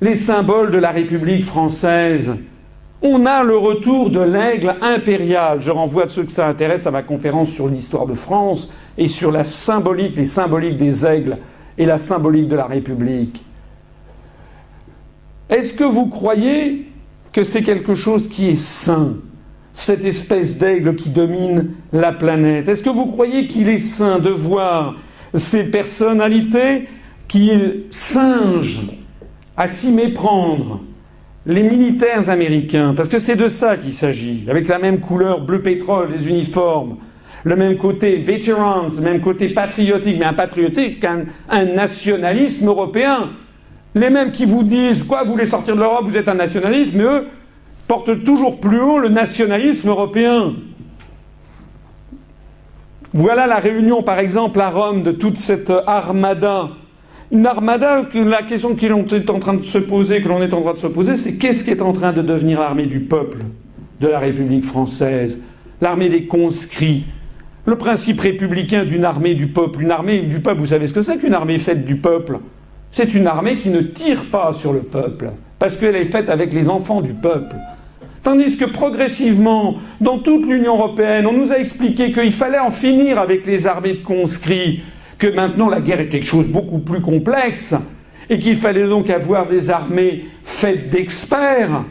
les 0.00 0.16
symboles 0.16 0.70
de 0.70 0.78
la 0.78 0.90
République 0.90 1.44
française? 1.44 2.34
On 3.02 3.26
a 3.26 3.44
le 3.44 3.56
retour 3.58 4.08
de 4.08 4.20
l'aigle 4.20 4.76
impérial. 4.80 5.60
Je 5.60 5.70
renvoie 5.70 6.04
à 6.04 6.08
ceux 6.08 6.24
que 6.24 6.32
ça 6.32 6.48
intéresse 6.48 6.86
à 6.86 6.90
ma 6.90 7.02
conférence 7.02 7.50
sur 7.50 7.68
l'histoire 7.68 8.06
de 8.06 8.14
France 8.14 8.72
et 8.96 9.08
sur 9.08 9.30
la 9.30 9.44
symbolique, 9.44 10.16
les 10.16 10.24
symboliques 10.24 10.78
des 10.78 11.04
aigles 11.04 11.36
et 11.76 11.84
la 11.84 11.98
symbolique 11.98 12.48
de 12.48 12.56
la 12.56 12.64
République. 12.64 13.44
Est-ce 15.50 15.74
que 15.74 15.84
vous 15.84 16.06
croyez 16.06 16.86
que 17.32 17.42
c'est 17.42 17.62
quelque 17.62 17.94
chose 17.94 18.28
qui 18.28 18.48
est 18.48 18.58
sain, 18.58 19.16
cette 19.72 20.04
espèce 20.04 20.58
d'aigle 20.58 20.94
qui 20.96 21.10
domine 21.10 21.70
la 21.92 22.12
planète? 22.12 22.68
Est-ce 22.68 22.82
que 22.82 22.90
vous 22.90 23.06
croyez 23.06 23.46
qu'il 23.46 23.68
est 23.68 23.78
sain 23.78 24.18
de 24.18 24.30
voir 24.30 24.96
ces 25.34 25.70
personnalités 25.70 26.88
qui 27.28 27.50
singent 27.90 28.90
à 29.56 29.68
s'y 29.68 29.92
méprendre 29.92 30.80
les 31.46 31.62
militaires 31.62 32.30
américains, 32.30 32.94
parce 32.96 33.08
que 33.08 33.18
c'est 33.18 33.36
de 33.36 33.48
ça 33.48 33.76
qu'il 33.76 33.92
s'agit, 33.92 34.44
avec 34.48 34.66
la 34.68 34.78
même 34.78 35.00
couleur 35.00 35.42
bleu 35.42 35.60
pétrole 35.60 36.08
des 36.08 36.28
uniformes, 36.28 36.96
le 37.44 37.56
même 37.56 37.76
côté 37.76 38.16
veterans, 38.16 38.88
le 38.96 39.02
même 39.02 39.20
côté 39.20 39.50
patriotique, 39.50 40.16
mais 40.18 40.24
un 40.24 40.32
patriotique 40.32 41.00
qu'un 41.00 41.24
un 41.50 41.64
nationalisme 41.66 42.68
européen. 42.68 43.30
Les 43.94 44.10
mêmes 44.10 44.32
qui 44.32 44.44
vous 44.44 44.64
disent 44.64 45.04
quoi, 45.04 45.22
vous 45.24 45.32
voulez 45.32 45.46
sortir 45.46 45.76
de 45.76 45.80
l'Europe, 45.80 46.04
vous 46.04 46.16
êtes 46.16 46.28
un 46.28 46.34
nationaliste, 46.34 46.94
mais 46.94 47.04
eux 47.04 47.26
portent 47.86 48.24
toujours 48.24 48.60
plus 48.60 48.80
haut 48.80 48.98
le 48.98 49.08
nationalisme 49.08 49.88
européen. 49.88 50.54
Voilà 53.12 53.46
la 53.46 53.58
réunion, 53.58 54.02
par 54.02 54.18
exemple, 54.18 54.60
à 54.60 54.70
Rome 54.70 55.02
de 55.02 55.12
toute 55.12 55.36
cette 55.36 55.72
armada 55.86 56.70
une 57.34 57.46
armada, 57.46 58.02
la 58.14 58.42
question 58.42 58.76
que 58.76 58.86
l'on 58.86 59.06
est 59.06 59.28
en 59.28 59.40
train 59.40 59.54
de 59.54 59.64
se 59.64 59.78
poser, 59.78 60.20
que 60.22 60.28
l'on 60.28 60.40
est 60.40 60.54
en 60.54 60.62
train 60.62 60.74
de 60.74 60.78
se 60.78 60.86
poser, 60.86 61.16
c'est 61.16 61.36
qu'est-ce 61.36 61.64
qui 61.64 61.70
est 61.70 61.82
en 61.82 61.92
train 61.92 62.12
de 62.12 62.22
devenir 62.22 62.60
l'armée 62.60 62.86
du 62.86 63.00
peuple 63.00 63.38
de 64.00 64.06
la 64.06 64.20
République 64.20 64.64
française, 64.64 65.40
l'armée 65.80 66.08
des 66.08 66.26
conscrits. 66.26 67.04
Le 67.66 67.76
principe 67.76 68.20
républicain 68.20 68.84
d'une 68.84 69.04
armée 69.04 69.34
du 69.34 69.48
peuple, 69.48 69.82
une 69.82 69.90
armée 69.90 70.20
du 70.20 70.40
peuple, 70.40 70.60
vous 70.60 70.66
savez 70.66 70.86
ce 70.86 70.92
que 70.92 71.02
c'est 71.02 71.16
qu'une 71.16 71.34
armée 71.34 71.58
faite 71.58 71.84
du 71.84 71.96
peuple? 71.96 72.38
C'est 72.96 73.12
une 73.12 73.26
armée 73.26 73.56
qui 73.56 73.70
ne 73.70 73.80
tire 73.80 74.26
pas 74.30 74.52
sur 74.52 74.72
le 74.72 74.78
peuple, 74.78 75.32
parce 75.58 75.76
qu'elle 75.76 75.96
est 75.96 76.04
faite 76.04 76.30
avec 76.30 76.52
les 76.52 76.70
enfants 76.70 77.00
du 77.00 77.12
peuple. 77.12 77.56
Tandis 78.22 78.56
que 78.56 78.66
progressivement, 78.66 79.78
dans 80.00 80.20
toute 80.20 80.46
l'Union 80.46 80.76
européenne, 80.76 81.26
on 81.26 81.32
nous 81.32 81.50
a 81.50 81.58
expliqué 81.58 82.12
qu'il 82.12 82.30
fallait 82.30 82.60
en 82.60 82.70
finir 82.70 83.18
avec 83.18 83.46
les 83.46 83.66
armées 83.66 83.94
de 83.94 84.04
conscrits, 84.04 84.84
que 85.18 85.26
maintenant 85.26 85.68
la 85.68 85.80
guerre 85.80 85.98
est 85.98 86.06
quelque 86.06 86.24
chose 86.24 86.46
beaucoup 86.46 86.78
plus 86.78 87.00
complexe 87.00 87.74
et 88.30 88.38
qu'il 88.38 88.54
fallait 88.54 88.86
donc 88.86 89.10
avoir 89.10 89.48
des 89.48 89.70
armées 89.70 90.26
faites 90.44 90.88
d'experts, 90.88 91.82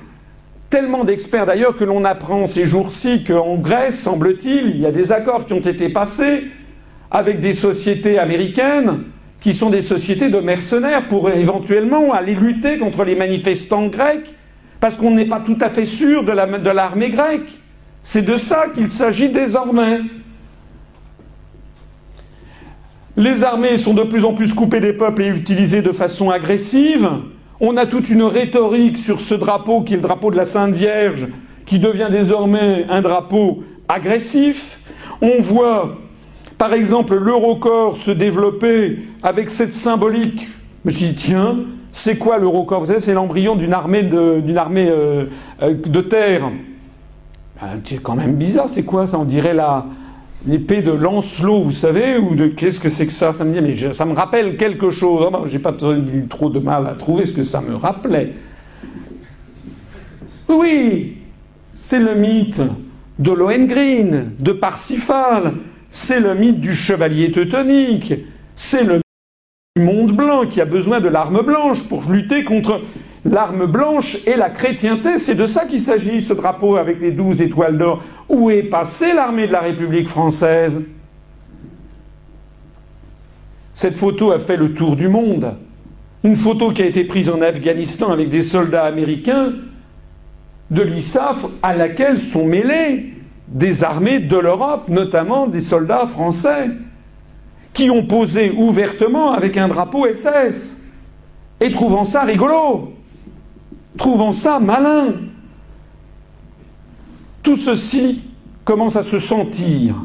tellement 0.70 1.04
d'experts 1.04 1.48
d'ailleurs 1.48 1.76
que 1.76 1.84
l'on 1.84 2.06
apprend 2.06 2.48
ces 2.48 2.66
jours-ci 2.66 3.26
qu'en 3.26 3.58
Grèce, 3.58 4.00
semble-t-il, 4.00 4.70
il 4.70 4.80
y 4.80 4.86
a 4.86 4.92
des 4.94 5.12
accords 5.12 5.48
qui 5.48 5.52
ont 5.52 5.60
été 5.60 5.90
passés 5.90 6.46
avec 7.12 7.42
des 7.42 7.52
sociétés 7.52 8.18
américaines 8.20 9.02
qui 9.44 9.54
sont 9.54 9.70
des 9.70 9.82
sociétés 9.82 10.30
de 10.30 10.40
mercenaires 10.40 11.10
pour 11.10 11.30
éventuellement 11.30 12.14
aller 12.14 12.34
lutter 12.34 12.78
contre 12.78 13.04
les 13.04 13.14
manifestants 13.14 13.88
grecs, 13.88 14.34
parce 14.80 14.96
qu'on 14.96 15.12
n'est 15.12 15.26
pas 15.26 15.42
tout 15.42 15.58
à 15.60 15.68
fait 15.68 15.86
sûr 15.86 16.24
de 16.24 16.32
l'armée 16.72 17.10
grecque. 17.10 17.60
C'est 18.02 18.22
de 18.22 18.38
ça 18.38 18.68
qu'il 18.74 18.90
s'agit 18.90 19.30
désormais. 19.30 20.00
Les 23.18 23.44
armées 23.44 23.78
sont 23.78 23.94
de 23.94 24.04
plus 24.04 24.24
en 24.24 24.34
plus 24.34 24.54
coupées 24.54 24.80
des 24.80 24.94
peuples 24.94 25.22
et 25.22 25.28
utilisées 25.28 25.82
de 25.82 25.92
façon 25.92 26.32
agressive. 26.32 27.10
On 27.60 27.76
a 27.76 27.86
toute 27.86 28.10
une 28.10 28.24
rhétorique 28.24 28.98
sur 28.98 29.20
ce 29.20 29.36
drapeau 29.36 29.82
qui 29.82 29.94
est 29.94 29.98
le 29.98 30.04
drapeau 30.04 30.32
de 30.32 30.38
la 30.38 30.46
Sainte 30.46 30.74
Vierge, 30.74 31.28
qui 31.66 31.80
devient 31.80 32.08
désormais 32.10 32.86
un 32.90 33.02
drapeau 33.02 33.66
agressif. 33.90 34.80
On 35.22 35.42
voit, 35.42 35.98
par 36.64 36.74
exemple, 36.76 37.18
l'Eurocorps 37.18 37.98
se 37.98 38.10
développer 38.10 39.00
avec 39.22 39.50
cette 39.50 39.74
symbolique. 39.74 40.48
Je 40.48 40.86
me 40.86 40.92
suis 40.92 41.06
dit, 41.08 41.16
tiens, 41.16 41.58
c'est 41.92 42.18
quoi 42.18 42.38
l'Eurocorps? 42.38 42.80
Vous 42.80 42.86
savez, 42.86 43.02
c'est 43.02 43.14
l'embryon 43.14 43.58
d'une 43.58 43.74
armée 43.74 44.04
de, 44.04 44.42
euh, 44.42 45.26
euh, 45.62 46.02
terre. 46.04 46.50
Ben, 47.60 47.68
c'est 47.84 48.02
quand 48.02 48.16
même 48.16 48.36
bizarre, 48.36 48.70
c'est 48.70 48.86
quoi 48.86 49.08
ça? 49.08 49.20
On 49.20 49.26
dirait 49.26 49.54
la, 49.54 49.88
l'épée 50.48 50.82
de 50.82 50.92
Lancelot, 50.92 51.60
vous 51.60 51.74
savez, 51.74 52.18
ou 52.18 52.34
de 52.34 52.48
qu'est-ce 52.48 52.80
que 52.80 52.88
c'est 52.88 53.08
que 53.08 53.12
ça? 53.12 53.34
Ça 53.34 53.44
me 53.44 53.60
dit, 53.60 53.94
ça 53.94 54.06
me 54.06 54.14
rappelle 54.14 54.56
quelque 54.56 54.90
chose. 54.90 55.30
Oh, 55.34 55.40
J'ai 55.46 55.60
pas 55.60 55.74
trop 55.74 56.50
de 56.50 56.60
mal 56.60 56.88
à 56.88 56.94
trouver 56.94 57.26
ce 57.26 57.34
que 57.34 57.44
ça 57.44 57.60
me 57.60 57.76
rappelait. 57.76 58.36
Oui, 60.48 61.18
c'est 61.74 62.00
le 62.00 62.16
mythe 62.16 62.62
de 63.20 63.34
Lohengrin, 63.34 64.28
de 64.40 64.54
Parsifal, 64.54 65.56
c'est 65.94 66.20
le 66.20 66.34
mythe 66.34 66.60
du 66.60 66.74
chevalier 66.74 67.32
teutonique, 67.32 68.16
c'est 68.56 68.84
le 68.84 68.96
mythe 68.96 69.76
du 69.76 69.84
monde 69.84 70.12
blanc 70.12 70.48
qui 70.48 70.60
a 70.60 70.66
besoin 70.66 71.00
de 71.00 71.08
l'arme 71.08 71.44
blanche 71.44 71.88
pour 71.88 72.12
lutter 72.12 72.44
contre 72.44 72.82
l'arme 73.24 73.68
blanche 73.68 74.18
et 74.26 74.36
la 74.36 74.50
chrétienté. 74.50 75.20
C'est 75.20 75.36
de 75.36 75.46
ça 75.46 75.66
qu'il 75.66 75.80
s'agit, 75.80 76.24
ce 76.24 76.34
drapeau 76.34 76.78
avec 76.78 77.00
les 77.00 77.12
douze 77.12 77.44
étoiles 77.44 77.78
d'or. 77.78 78.04
Où 78.28 78.50
est 78.50 78.64
passée 78.64 79.14
l'armée 79.14 79.46
de 79.46 79.52
la 79.52 79.62
République 79.62 80.08
française? 80.08 80.82
Cette 83.76 83.96
photo 83.96 84.32
a 84.32 84.40
fait 84.40 84.58
le 84.58 84.74
tour 84.74 84.96
du 84.96 85.08
monde. 85.08 85.56
Une 86.24 86.36
photo 86.36 86.72
qui 86.72 86.82
a 86.82 86.88
été 86.88 87.04
prise 87.04 87.30
en 87.30 87.40
Afghanistan 87.42 88.12
avec 88.12 88.30
des 88.30 88.42
soldats 88.42 88.86
américains 88.86 89.54
de 90.72 90.82
l'ISAF 90.82 91.46
à 91.62 91.76
laquelle 91.76 92.18
sont 92.18 92.48
mêlés 92.48 93.13
des 93.54 93.84
armées 93.84 94.20
de 94.20 94.38
l'Europe, 94.38 94.90
notamment 94.90 95.48
des 95.48 95.62
soldats 95.62 96.06
français, 96.06 96.70
qui 97.74 97.90
ont 97.90 98.06
posé 98.06 98.52
ouvertement 98.52 99.32
avec 99.32 99.58
un 99.58 99.68
drapeau 99.68 100.06
SS 100.12 100.82
et 101.62 101.72
trouvant 101.72 102.04
ça 102.04 102.24
rigolo 102.24 102.94
trouvant 103.98 104.32
ça 104.32 104.60
malin. 104.60 105.14
Tout 107.42 107.56
ceci 107.56 108.24
commence 108.64 108.96
à 108.96 109.04
se 109.04 109.20
sentir, 109.20 109.96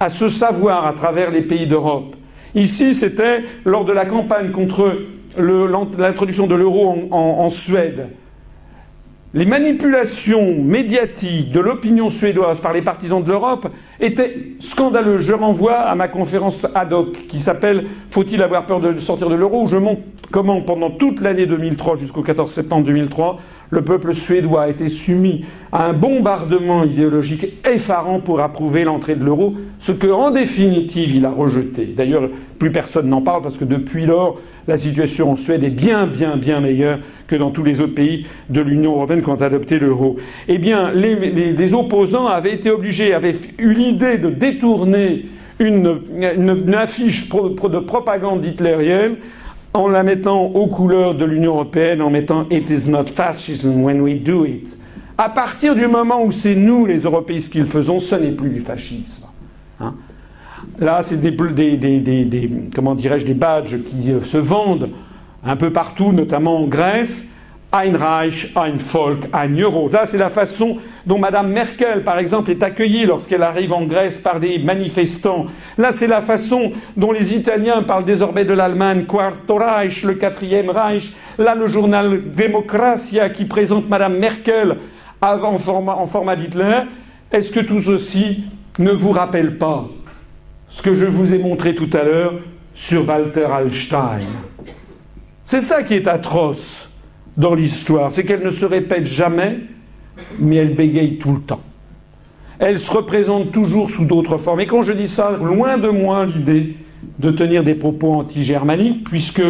à 0.00 0.08
se 0.08 0.28
savoir 0.28 0.86
à 0.86 0.92
travers 0.92 1.30
les 1.30 1.42
pays 1.42 1.66
d'Europe. 1.66 2.16
Ici, 2.54 2.94
c'était 2.94 3.44
lors 3.64 3.84
de 3.84 3.92
la 3.92 4.06
campagne 4.06 4.50
contre 4.50 5.02
l'introduction 5.36 6.46
de 6.46 6.54
l'euro 6.54 7.08
en 7.10 7.48
Suède. 7.50 8.08
Les 9.36 9.44
manipulations 9.44 10.62
médiatiques 10.62 11.50
de 11.50 11.60
l'opinion 11.60 12.08
suédoise 12.08 12.58
par 12.60 12.72
les 12.72 12.80
partisans 12.80 13.22
de 13.22 13.28
l'Europe 13.28 13.68
étaient 14.00 14.54
scandaleuses. 14.60 15.26
Je 15.26 15.34
renvoie 15.34 15.74
à 15.74 15.94
ma 15.94 16.08
conférence 16.08 16.66
ad 16.74 16.94
hoc 16.94 17.26
qui 17.28 17.38
s'appelle 17.38 17.84
Faut-il 18.08 18.42
avoir 18.42 18.64
peur 18.64 18.80
de 18.80 18.96
sortir 18.96 19.28
de 19.28 19.34
l'euro 19.34 19.64
où 19.64 19.68
je 19.68 19.76
montre 19.76 20.00
comment 20.30 20.62
pendant 20.62 20.88
toute 20.88 21.20
l'année 21.20 21.44
2003 21.44 21.96
jusqu'au 21.96 22.22
14 22.22 22.50
septembre 22.50 22.86
2003, 22.86 23.38
le 23.68 23.84
peuple 23.84 24.14
suédois 24.14 24.62
a 24.62 24.68
été 24.70 24.88
soumis 24.88 25.44
à 25.70 25.86
un 25.86 25.92
bombardement 25.92 26.84
idéologique 26.84 27.62
effarant 27.66 28.20
pour 28.20 28.40
approuver 28.40 28.84
l'entrée 28.84 29.16
de 29.16 29.24
l'euro, 29.24 29.52
ce 29.78 29.92
que 29.92 30.06
en 30.06 30.30
définitive 30.30 31.14
il 31.14 31.26
a 31.26 31.30
rejeté. 31.30 31.84
D'ailleurs, 31.84 32.30
plus 32.58 32.72
personne 32.72 33.10
n'en 33.10 33.20
parle 33.20 33.42
parce 33.42 33.58
que 33.58 33.66
depuis 33.66 34.06
lors, 34.06 34.38
la 34.68 34.76
situation 34.76 35.32
en 35.32 35.36
Suède 35.36 35.64
est 35.64 35.70
bien, 35.70 36.06
bien, 36.06 36.36
bien 36.36 36.60
meilleure 36.60 36.98
que 37.26 37.36
dans 37.36 37.50
tous 37.50 37.62
les 37.62 37.80
autres 37.80 37.94
pays 37.94 38.26
de 38.50 38.60
l'Union 38.60 38.92
européenne 38.92 39.22
qui 39.22 39.30
ont 39.30 39.40
adopté 39.40 39.78
l'euro. 39.78 40.16
Eh 40.48 40.58
bien, 40.58 40.92
les, 40.92 41.74
opposants 41.74 42.26
avaient 42.26 42.54
été 42.54 42.70
obligés, 42.70 43.14
avaient 43.14 43.34
eu 43.58 43.72
l'idée 43.72 44.18
de 44.18 44.30
détourner 44.30 45.26
une, 45.58 46.74
affiche 46.74 47.28
de 47.28 47.78
propagande 47.78 48.44
hitlérienne 48.44 49.16
en 49.72 49.88
la 49.88 50.02
mettant 50.02 50.42
aux 50.42 50.66
couleurs 50.66 51.14
de 51.14 51.24
l'Union 51.24 51.52
européenne, 51.52 52.00
en 52.02 52.10
mettant 52.10 52.46
It 52.50 52.70
is 52.70 52.90
not 52.90 53.06
fascism 53.06 53.82
when 53.82 54.00
we 54.00 54.16
do 54.16 54.44
it. 54.44 54.76
À 55.18 55.30
partir 55.30 55.74
du 55.74 55.86
moment 55.86 56.22
où 56.22 56.30
c'est 56.30 56.54
nous, 56.54 56.86
les 56.86 57.00
Européistes, 57.00 57.52
qui 57.52 57.58
le 57.58 57.64
faisons, 57.64 57.98
ce 57.98 58.16
n'est 58.16 58.32
plus 58.32 58.50
du 58.50 58.60
fascisme. 58.60 59.26
Hein. 59.80 59.94
Là, 60.78 61.02
c'est 61.02 61.20
des, 61.20 61.30
des, 61.76 62.50
comment 62.74 62.94
dirais-je, 62.94 63.26
des 63.26 63.34
badges 63.34 63.82
qui 63.84 64.12
euh, 64.12 64.22
se 64.22 64.38
vendent 64.38 64.90
un 65.44 65.56
peu 65.56 65.72
partout, 65.72 66.12
notamment 66.12 66.60
en 66.60 66.66
Grèce. 66.66 67.26
Ein 67.72 67.96
Reich, 67.96 68.52
ein 68.56 68.76
Volk, 68.78 69.24
ein 69.32 69.50
Euro. 69.58 69.90
Là, 69.90 70.06
c'est 70.06 70.16
la 70.16 70.30
façon 70.30 70.78
dont 71.04 71.18
Mme 71.18 71.48
Merkel, 71.48 72.04
par 72.04 72.18
exemple, 72.18 72.50
est 72.50 72.62
accueillie 72.62 73.04
lorsqu'elle 73.06 73.42
arrive 73.42 73.72
en 73.72 73.84
Grèce 73.84 74.16
par 74.16 74.38
des 74.38 74.58
manifestants. 74.58 75.46
Là, 75.76 75.90
c'est 75.90 76.06
la 76.06 76.20
façon 76.20 76.72
dont 76.96 77.12
les 77.12 77.34
Italiens 77.34 77.82
parlent 77.82 78.04
désormais 78.04 78.44
de 78.44 78.52
l'Allemagne, 78.52 79.04
Quarto 79.04 79.56
Reich, 79.56 80.04
le 80.04 80.14
quatrième 80.14 80.70
Reich. 80.70 81.14
Là, 81.38 81.54
le 81.54 81.66
journal 81.66 82.22
Democratia 82.34 83.28
qui 83.30 83.44
présente 83.44 83.88
Mme 83.90 84.16
Merkel 84.16 84.76
en 85.20 85.36
en 85.42 86.06
format 86.06 86.36
d'Hitler. 86.36 86.82
Est-ce 87.32 87.50
que 87.50 87.60
tout 87.60 87.80
ceci 87.80 88.44
ne 88.78 88.92
vous 88.92 89.10
rappelle 89.10 89.58
pas? 89.58 89.88
Ce 90.68 90.82
que 90.82 90.94
je 90.94 91.04
vous 91.04 91.34
ai 91.34 91.38
montré 91.38 91.74
tout 91.74 91.90
à 91.92 92.02
l'heure 92.02 92.34
sur 92.74 93.08
Walter 93.08 93.44
Hallstein 93.44 94.20
C'est 95.44 95.60
ça 95.60 95.82
qui 95.82 95.94
est 95.94 96.08
atroce 96.08 96.90
dans 97.36 97.54
l'histoire, 97.54 98.10
c'est 98.10 98.24
qu'elle 98.24 98.42
ne 98.42 98.50
se 98.50 98.64
répète 98.64 99.06
jamais, 99.06 99.60
mais 100.38 100.56
elle 100.56 100.74
bégaye 100.74 101.18
tout 101.18 101.32
le 101.32 101.40
temps. 101.40 101.60
Elle 102.58 102.78
se 102.78 102.90
représente 102.90 103.52
toujours 103.52 103.90
sous 103.90 104.06
d'autres 104.06 104.38
formes. 104.38 104.60
Et 104.60 104.66
quand 104.66 104.82
je 104.82 104.92
dis 104.92 105.08
ça, 105.08 105.32
loin 105.32 105.76
de 105.76 105.88
moi 105.88 106.24
l'idée 106.24 106.76
de 107.18 107.30
tenir 107.30 107.62
des 107.62 107.74
propos 107.74 108.14
anti-germaniques, 108.14 109.04
puisque 109.04 109.42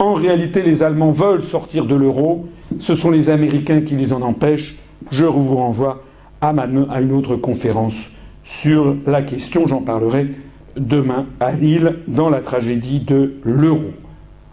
en 0.00 0.14
réalité 0.14 0.62
les 0.62 0.82
Allemands 0.82 1.12
veulent 1.12 1.42
sortir 1.42 1.84
de 1.84 1.94
l'euro, 1.94 2.48
ce 2.80 2.94
sont 2.94 3.10
les 3.10 3.30
Américains 3.30 3.82
qui 3.82 3.94
les 3.94 4.12
en 4.12 4.22
empêchent. 4.22 4.76
Je 5.12 5.24
vous 5.24 5.54
renvoie 5.54 6.02
à, 6.40 6.48
à 6.50 7.00
une 7.00 7.12
autre 7.12 7.36
conférence 7.36 8.10
sur 8.44 8.96
la 9.06 9.22
question, 9.22 9.66
j'en 9.66 9.82
parlerai 9.82 10.28
demain 10.76 11.26
à 11.40 11.52
Lille 11.52 11.98
dans 12.08 12.30
la 12.30 12.40
tragédie 12.40 13.00
de 13.00 13.34
l'euro. 13.44 13.92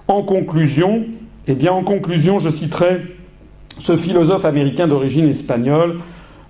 En 0.07 0.23
conclusion, 0.23 1.05
eh 1.47 1.53
bien, 1.53 1.71
en 1.71 1.83
conclusion, 1.83 2.39
je 2.39 2.49
citerai 2.49 3.01
ce 3.79 3.95
philosophe 3.95 4.45
américain 4.45 4.87
d'origine 4.87 5.27
espagnole, 5.27 5.99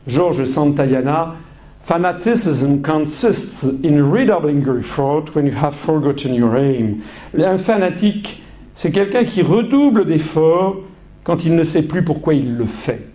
George 0.08 0.44
Santayana. 0.44 1.36
Fanaticism 1.82 2.82
consists 2.82 3.66
in 3.84 4.12
redoubling 4.12 4.62
your 4.64 4.78
effort 4.78 5.34
when 5.34 5.46
you 5.46 5.54
have 5.54 5.74
forgotten 5.74 6.34
your 6.34 6.56
aim. 6.58 6.98
Un 7.38 7.58
fanatique, 7.58 8.44
c'est 8.76 8.92
quelqu'un 8.92 9.24
qui 9.24 9.42
redouble 9.42 10.06
d'efforts 10.06 10.78
quand 11.24 11.46
il 11.46 11.56
ne 11.56 11.64
sait 11.64 11.84
plus 11.84 12.04
pourquoi 12.04 12.34
il 12.34 12.56
le 12.56 12.66
fait. 12.66 13.09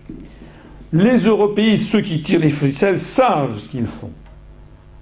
Les 0.96 1.18
Européens, 1.18 1.76
ceux 1.76 2.02
qui 2.02 2.22
tirent 2.22 2.38
les 2.38 2.50
ficelles, 2.50 3.00
savent 3.00 3.58
ce 3.58 3.68
qu'ils 3.68 3.84
font. 3.86 4.12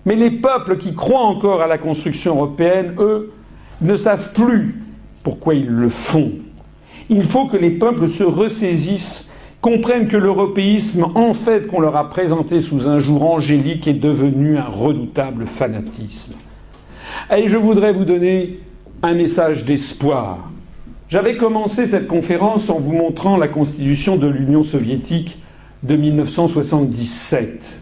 Mais 0.06 0.16
les 0.16 0.30
peuples 0.30 0.78
qui 0.78 0.94
croient 0.94 1.26
encore 1.26 1.60
à 1.60 1.66
la 1.66 1.76
construction 1.76 2.36
européenne, 2.36 2.94
eux, 2.98 3.30
ne 3.82 3.94
savent 3.96 4.32
plus 4.32 4.82
pourquoi 5.22 5.54
ils 5.54 5.68
le 5.68 5.90
font. 5.90 6.32
Il 7.10 7.22
faut 7.22 7.46
que 7.46 7.58
les 7.58 7.72
peuples 7.72 8.08
se 8.08 8.24
ressaisissent, 8.24 9.30
comprennent 9.60 10.08
que 10.08 10.16
l'européisme, 10.16 11.08
en 11.14 11.34
fait, 11.34 11.66
qu'on 11.66 11.80
leur 11.80 11.96
a 11.96 12.08
présenté 12.08 12.62
sous 12.62 12.88
un 12.88 12.98
jour 12.98 13.30
angélique, 13.30 13.86
est 13.86 13.92
devenu 13.92 14.56
un 14.56 14.68
redoutable 14.68 15.44
fanatisme. 15.44 16.36
Et 17.30 17.48
je 17.48 17.58
voudrais 17.58 17.92
vous 17.92 18.06
donner 18.06 18.60
un 19.02 19.12
message 19.12 19.66
d'espoir. 19.66 20.38
J'avais 21.10 21.36
commencé 21.36 21.86
cette 21.86 22.08
conférence 22.08 22.70
en 22.70 22.78
vous 22.78 22.94
montrant 22.94 23.36
la 23.36 23.48
constitution 23.48 24.16
de 24.16 24.26
l'Union 24.26 24.62
soviétique 24.62 25.42
de 25.83 25.97
1977. 25.97 27.81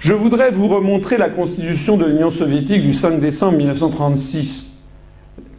Je 0.00 0.12
voudrais 0.12 0.50
vous 0.50 0.68
remontrer 0.68 1.16
la 1.16 1.28
constitution 1.28 1.96
de 1.96 2.04
l'Union 2.04 2.30
soviétique 2.30 2.82
du 2.82 2.92
5 2.92 3.20
décembre 3.20 3.58
1936 3.58 4.72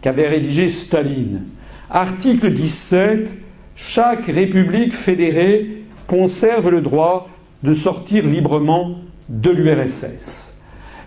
qu'avait 0.02 0.28
rédigée 0.28 0.68
Staline. 0.68 1.44
Article 1.90 2.52
17. 2.52 3.38
Chaque 3.76 4.26
république 4.26 4.94
fédérée 4.94 5.84
conserve 6.08 6.70
le 6.70 6.82
droit 6.82 7.30
de 7.64 7.74
sortir 7.74 8.26
librement 8.26 8.96
de 9.30 9.52
l'URSS. 9.52 10.58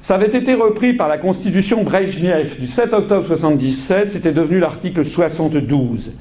Ça 0.01 0.15
avait 0.15 0.35
été 0.35 0.55
repris 0.55 0.95
par 0.95 1.09
la 1.09 1.19
constitution 1.19 1.83
Brejnev 1.85 2.59
du 2.59 2.67
7 2.67 2.93
octobre 2.95 3.23
1977, 3.23 4.11
c'était 4.11 4.33
devenu 4.33 4.59
l'article 4.59 5.05
72. 5.05 6.13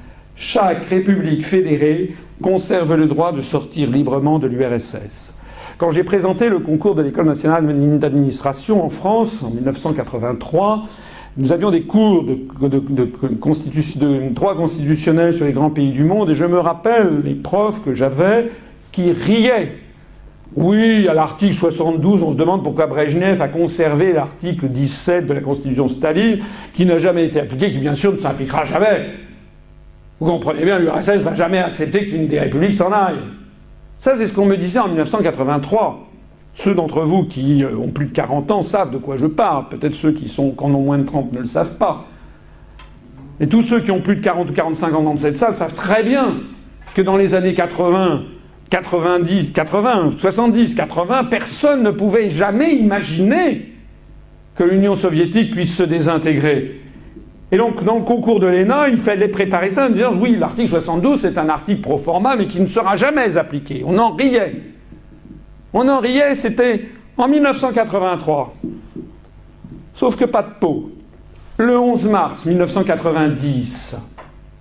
Chaque 0.41 0.85
république 0.85 1.43
fédérée 1.43 2.15
conserve 2.41 2.95
le 2.95 3.07
droit 3.07 3.33
de 3.33 3.41
sortir 3.41 3.91
librement 3.91 4.39
de 4.39 4.47
l'URSS. 4.47 5.33
Quand 5.77 5.91
j'ai 5.91 6.05
présenté 6.05 6.47
le 6.47 6.59
concours 6.59 6.95
de 6.95 7.01
l'École 7.01 7.25
nationale 7.25 7.67
d'administration 7.99 8.85
en 8.85 8.87
France 8.87 9.43
en 9.43 9.49
1983, 9.49 10.85
nous 11.35 11.51
avions 11.51 11.71
des 11.71 11.81
cours 11.81 12.23
de, 12.23 14.29
droit 14.29 14.55
constitutionnel 14.55 15.33
sur 15.33 15.45
les 15.45 15.51
grands 15.51 15.71
pays 15.71 15.91
du 15.91 16.05
monde 16.05 16.29
et 16.29 16.35
je 16.35 16.45
me 16.45 16.59
rappelle 16.59 17.19
les 17.25 17.35
profs 17.35 17.83
que 17.83 17.93
j'avais 17.93 18.49
qui 18.93 19.11
riaient. 19.11 19.73
Oui, 20.55 21.05
à 21.09 21.13
l'article 21.13 21.53
72, 21.53 22.23
on 22.23 22.31
se 22.31 22.37
demande 22.37 22.63
pourquoi 22.63 22.87
Brejnev 22.87 23.41
a 23.41 23.49
conservé 23.49 24.13
l'article 24.13 24.69
17 24.69 25.25
de 25.25 25.33
la 25.33 25.41
Constitution 25.41 25.89
Staline, 25.89 26.39
qui 26.73 26.85
n'a 26.85 26.97
jamais 26.97 27.25
été 27.25 27.41
appliqué, 27.41 27.71
qui 27.71 27.79
bien 27.79 27.93
sûr 27.93 28.13
ne 28.13 28.17
s'appliquera 28.17 28.63
jamais. 28.63 29.27
Vous 30.19 30.29
comprenez 30.29 30.65
bien, 30.65 30.79
l'URSS 30.79 31.21
va 31.21 31.33
jamais 31.33 31.59
accepter 31.59 32.07
qu'une 32.07 32.27
des 32.27 32.39
républiques 32.39 32.73
s'en 32.73 32.91
aille. 32.91 33.19
Ça, 33.99 34.15
c'est 34.15 34.25
ce 34.25 34.33
qu'on 34.33 34.45
me 34.45 34.57
disait 34.57 34.79
en 34.79 34.87
1983. 34.87 36.07
Ceux 36.53 36.73
d'entre 36.73 37.01
vous 37.01 37.25
qui 37.25 37.63
euh, 37.63 37.77
ont 37.77 37.89
plus 37.89 38.07
de 38.07 38.11
40 38.11 38.51
ans 38.51 38.61
savent 38.61 38.91
de 38.91 38.97
quoi 38.97 39.17
je 39.17 39.27
parle. 39.27 39.69
Peut-être 39.69 39.93
ceux 39.93 40.11
qui, 40.11 40.27
sont, 40.27 40.55
en 40.57 40.73
ont 40.73 40.81
moins 40.81 40.97
de 40.97 41.05
30 41.05 41.31
ne 41.31 41.39
le 41.39 41.45
savent 41.45 41.77
pas. 41.77 42.05
Et 43.39 43.47
tous 43.47 43.61
ceux 43.61 43.79
qui 43.79 43.91
ont 43.91 44.01
plus 44.01 44.17
de 44.17 44.21
40 44.21 44.49
ou 44.49 44.53
45 44.53 44.93
ans 44.93 45.03
dans 45.03 45.15
cette 45.15 45.37
salle 45.37 45.53
savent 45.53 45.73
très 45.73 46.03
bien 46.03 46.37
que 46.95 47.01
dans 47.01 47.15
les 47.15 47.35
années 47.35 47.53
80, 47.53 48.23
90, 48.69 49.51
80, 49.51 50.11
70, 50.17 50.75
80, 50.75 51.23
personne 51.25 51.83
ne 51.83 51.91
pouvait 51.91 52.29
jamais 52.29 52.75
imaginer 52.75 53.73
que 54.55 54.63
l'Union 54.63 54.95
soviétique 54.95 55.51
puisse 55.51 55.75
se 55.75 55.83
désintégrer. 55.83 56.81
Et 57.51 57.57
donc, 57.57 57.83
dans 57.83 57.97
le 57.97 58.03
concours 58.03 58.39
de 58.39 58.47
l'ENA, 58.47 58.89
il 58.89 58.99
fallait 58.99 59.27
préparer 59.27 59.71
ça 59.71 59.87
en 59.87 59.89
disant 59.89 60.13
oui, 60.15 60.35
l'article 60.37 60.69
72, 60.69 61.19
c'est 61.19 61.37
un 61.37 61.49
article 61.49 61.81
pro 61.81 61.97
forma, 61.97 62.35
mais 62.35 62.47
qui 62.47 62.61
ne 62.61 62.67
sera 62.67 62.95
jamais 62.95 63.37
appliqué. 63.37 63.83
On 63.85 63.97
en 63.97 64.15
riait. 64.15 64.61
On 65.73 65.87
en 65.87 65.99
riait, 65.99 66.35
c'était 66.35 66.89
en 67.17 67.27
1983. 67.27 68.55
Sauf 69.95 70.15
que 70.15 70.25
pas 70.25 70.43
de 70.43 70.51
peau. 70.59 70.91
Le 71.57 71.77
11 71.77 72.05
mars 72.07 72.45
1990, 72.45 73.97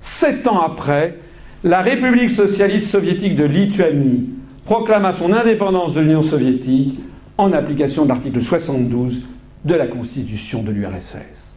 sept 0.01 0.49
ans 0.49 0.61
après, 0.61 1.19
la 1.63 1.81
République 1.81 2.31
socialiste 2.31 2.91
soviétique 2.91 3.37
de 3.37 3.45
Lituanie 3.45 4.31
proclama 4.65 5.13
son 5.13 5.33
indépendance 5.33 5.95
de 5.95 6.01
l'Union 6.01 6.23
soviétique 6.23 6.99
en 7.37 7.53
application 7.53 8.05
de 8.05 8.09
l'article 8.09 8.41
72 8.41 9.23
de 9.65 9.75
la 9.75 9.87
Constitution 9.87 10.63
de 10.63 10.73
l'URSS. 10.73 11.48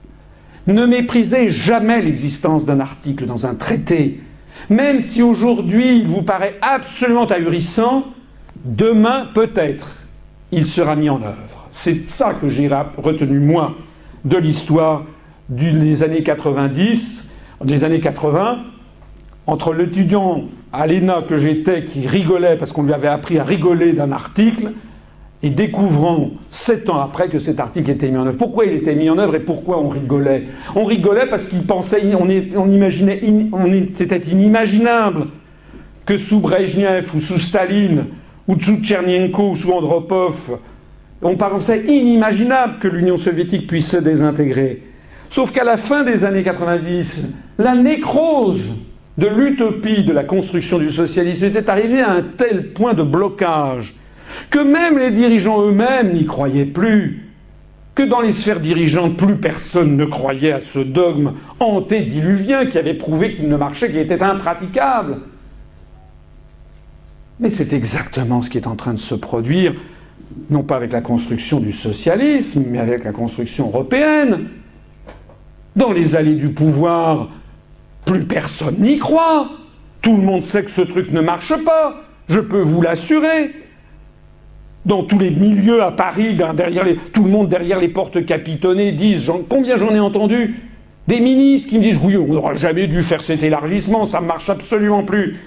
Ne 0.71 0.85
méprisez 0.85 1.49
jamais 1.49 2.01
l'existence 2.01 2.65
d'un 2.65 2.79
article 2.79 3.25
dans 3.25 3.45
un 3.45 3.55
traité, 3.55 4.21
même 4.69 5.01
si 5.01 5.21
aujourd'hui 5.21 5.97
il 5.97 6.07
vous 6.07 6.21
paraît 6.21 6.55
absolument 6.61 7.25
ahurissant, 7.25 8.05
demain 8.63 9.27
peut-être 9.33 10.07
il 10.53 10.65
sera 10.65 10.95
mis 10.95 11.09
en 11.09 11.21
œuvre. 11.21 11.67
C'est 11.71 12.09
ça 12.09 12.33
que 12.33 12.47
j'ai 12.47 12.69
retenu 12.97 13.39
moi 13.39 13.75
de 14.23 14.37
l'histoire 14.37 15.03
des 15.49 16.03
années 16.03 16.23
90, 16.23 17.27
des 17.65 17.83
années 17.83 17.99
80, 17.99 18.63
entre 19.47 19.73
l'étudiant 19.73 20.45
à 20.71 20.87
l'ENA 20.87 21.23
que 21.23 21.35
j'étais 21.35 21.83
qui 21.83 22.07
rigolait 22.07 22.55
parce 22.55 22.71
qu'on 22.71 22.83
lui 22.83 22.93
avait 22.93 23.09
appris 23.09 23.39
à 23.39 23.43
rigoler 23.43 23.91
d'un 23.91 24.13
article 24.13 24.71
et 25.43 25.49
découvrant 25.49 26.31
sept 26.49 26.89
ans 26.89 27.01
après 27.01 27.29
que 27.29 27.39
cet 27.39 27.59
article 27.59 27.89
était 27.91 28.09
mis 28.09 28.17
en 28.17 28.27
œuvre. 28.27 28.37
Pourquoi 28.37 28.65
il 28.65 28.73
était 28.73 28.93
mis 28.93 29.09
en 29.09 29.17
œuvre 29.17 29.35
et 29.35 29.39
pourquoi 29.39 29.79
on 29.79 29.89
rigolait? 29.89 30.45
On 30.75 30.83
rigolait 30.83 31.27
parce 31.27 31.45
qu'il 31.45 31.63
pensait, 31.63 32.01
on, 32.15 32.69
imaginait, 32.69 33.21
c'était 33.93 34.19
inimaginable 34.19 35.27
que 36.05 36.17
sous 36.17 36.39
Brezhnev 36.39 37.15
ou 37.15 37.19
sous 37.19 37.39
Staline 37.39 38.05
ou 38.47 38.59
sous 38.59 38.77
Tchernienko 38.77 39.51
ou 39.51 39.55
sous 39.55 39.71
Andropov, 39.71 40.59
on 41.23 41.35
pensait 41.35 41.85
inimaginable 41.85 42.79
que 42.79 42.87
l'Union 42.87 43.17
soviétique 43.17 43.67
puisse 43.67 43.89
se 43.89 43.97
désintégrer. 43.97 44.83
Sauf 45.29 45.51
qu'à 45.51 45.63
la 45.63 45.77
fin 45.77 46.03
des 46.03 46.25
années 46.25 46.43
90, 46.43 47.29
la 47.57 47.75
nécrose 47.75 48.75
de 49.17 49.27
l'utopie 49.27 50.03
de 50.03 50.13
la 50.13 50.23
construction 50.23 50.77
du 50.77 50.89
socialisme 50.89 51.45
était 51.45 51.69
arrivée 51.69 52.01
à 52.01 52.11
un 52.11 52.21
tel 52.21 52.73
point 52.73 52.93
de 52.93 53.03
blocage 53.03 53.95
que 54.49 54.59
même 54.59 54.97
les 54.97 55.11
dirigeants 55.11 55.65
eux-mêmes 55.65 56.13
n'y 56.13 56.25
croyaient 56.25 56.65
plus, 56.65 57.31
que 57.95 58.03
dans 58.03 58.21
les 58.21 58.31
sphères 58.31 58.59
dirigeantes, 58.59 59.17
plus 59.17 59.37
personne 59.37 59.97
ne 59.97 60.05
croyait 60.05 60.53
à 60.53 60.59
ce 60.59 60.79
dogme 60.79 61.33
antédiluvien 61.59 62.65
qui 62.65 62.77
avait 62.77 62.93
prouvé 62.93 63.33
qu'il 63.33 63.49
ne 63.49 63.57
marchait, 63.57 63.89
qu'il 63.89 63.99
était 63.99 64.23
impraticable. 64.23 65.17
Mais 67.39 67.49
c'est 67.49 67.73
exactement 67.73 68.41
ce 68.41 68.49
qui 68.49 68.57
est 68.57 68.67
en 68.67 68.75
train 68.75 68.93
de 68.93 68.99
se 68.99 69.15
produire 69.15 69.73
non 70.49 70.63
pas 70.63 70.75
avec 70.75 70.91
la 70.91 71.01
construction 71.01 71.59
du 71.59 71.71
socialisme, 71.71 72.65
mais 72.67 72.79
avec 72.79 73.03
la 73.03 73.11
construction 73.11 73.67
européenne. 73.67 74.47
Dans 75.75 75.91
les 75.91 76.15
allées 76.15 76.35
du 76.35 76.49
pouvoir, 76.49 77.29
plus 78.05 78.25
personne 78.25 78.75
n'y 78.79 78.97
croit. 78.97 79.49
Tout 80.01 80.17
le 80.17 80.23
monde 80.23 80.41
sait 80.41 80.63
que 80.63 80.71
ce 80.71 80.81
truc 80.81 81.11
ne 81.11 81.21
marche 81.21 81.53
pas. 81.63 82.03
Je 82.27 82.39
peux 82.39 82.61
vous 82.61 82.81
l'assurer. 82.81 83.51
Dans 84.85 85.03
tous 85.03 85.19
les 85.19 85.29
milieux 85.29 85.83
à 85.83 85.91
Paris, 85.91 86.35
tout 87.13 87.23
le 87.23 87.29
monde 87.29 87.49
derrière 87.49 87.79
les 87.79 87.87
portes 87.87 88.25
capitonnées 88.25 88.91
disent 88.91 89.31
combien 89.47 89.77
j'en 89.77 89.93
ai 89.93 89.99
entendu? 89.99 90.59
Des 91.07 91.19
ministres 91.19 91.69
qui 91.69 91.77
me 91.77 91.83
disent 91.83 91.99
oui, 92.03 92.17
on 92.17 92.27
n'aura 92.27 92.55
jamais 92.55 92.87
dû 92.87 93.03
faire 93.03 93.21
cet 93.21 93.43
élargissement, 93.43 94.05
ça 94.05 94.21
ne 94.21 94.25
marche 94.25 94.49
absolument 94.49 95.03
plus. 95.03 95.39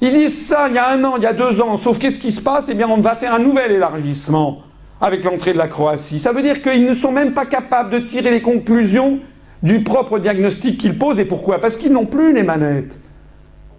Ils 0.00 0.12
disent 0.12 0.46
ça 0.46 0.68
il 0.68 0.76
y 0.76 0.78
a 0.78 0.90
un 0.90 1.02
an, 1.02 1.16
il 1.16 1.24
y 1.24 1.26
a 1.26 1.32
deux 1.32 1.60
ans, 1.60 1.76
sauf 1.76 1.98
qu'est-ce 1.98 2.20
qui 2.20 2.30
se 2.30 2.40
passe? 2.40 2.68
Eh 2.68 2.74
bien, 2.74 2.88
on 2.88 2.98
va 2.98 3.16
faire 3.16 3.34
un 3.34 3.40
nouvel 3.40 3.72
élargissement 3.72 4.62
avec 5.00 5.24
l'entrée 5.24 5.52
de 5.52 5.58
la 5.58 5.66
Croatie. 5.66 6.20
Ça 6.20 6.32
veut 6.32 6.42
dire 6.42 6.62
qu'ils 6.62 6.84
ne 6.84 6.92
sont 6.92 7.10
même 7.10 7.32
pas 7.32 7.46
capables 7.46 7.90
de 7.90 7.98
tirer 7.98 8.30
les 8.30 8.42
conclusions 8.42 9.18
du 9.62 9.82
propre 9.82 10.20
diagnostic 10.20 10.78
qu'ils 10.78 10.98
posent. 10.98 11.18
Et 11.18 11.24
pourquoi? 11.24 11.60
Parce 11.60 11.76
qu'ils 11.76 11.92
n'ont 11.92 12.06
plus 12.06 12.32
les 12.32 12.44
manettes. 12.44 12.98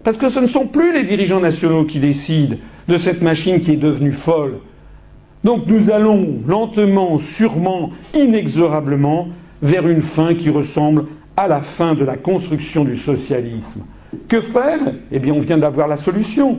Parce 0.02 0.16
que 0.16 0.28
ce 0.28 0.40
ne 0.40 0.46
sont 0.46 0.66
plus 0.66 0.92
les 0.92 1.04
dirigeants 1.04 1.40
nationaux 1.40 1.84
qui 1.84 1.98
décident 1.98 2.56
de 2.88 2.96
cette 2.96 3.22
machine 3.22 3.60
qui 3.60 3.72
est 3.72 3.76
devenue 3.76 4.12
folle. 4.12 4.58
Donc 5.44 5.66
nous 5.66 5.90
allons 5.90 6.40
lentement, 6.46 7.18
sûrement, 7.18 7.90
inexorablement 8.14 9.28
vers 9.62 9.88
une 9.88 10.02
fin 10.02 10.34
qui 10.34 10.50
ressemble 10.50 11.04
à 11.36 11.48
la 11.48 11.60
fin 11.60 11.94
de 11.94 12.04
la 12.04 12.16
construction 12.16 12.84
du 12.84 12.96
socialisme. 12.96 13.82
Que 14.28 14.40
faire? 14.40 14.80
Eh 15.12 15.18
bien, 15.18 15.32
on 15.32 15.38
vient 15.38 15.58
d'avoir 15.58 15.88
la 15.88 15.96
solution. 15.96 16.58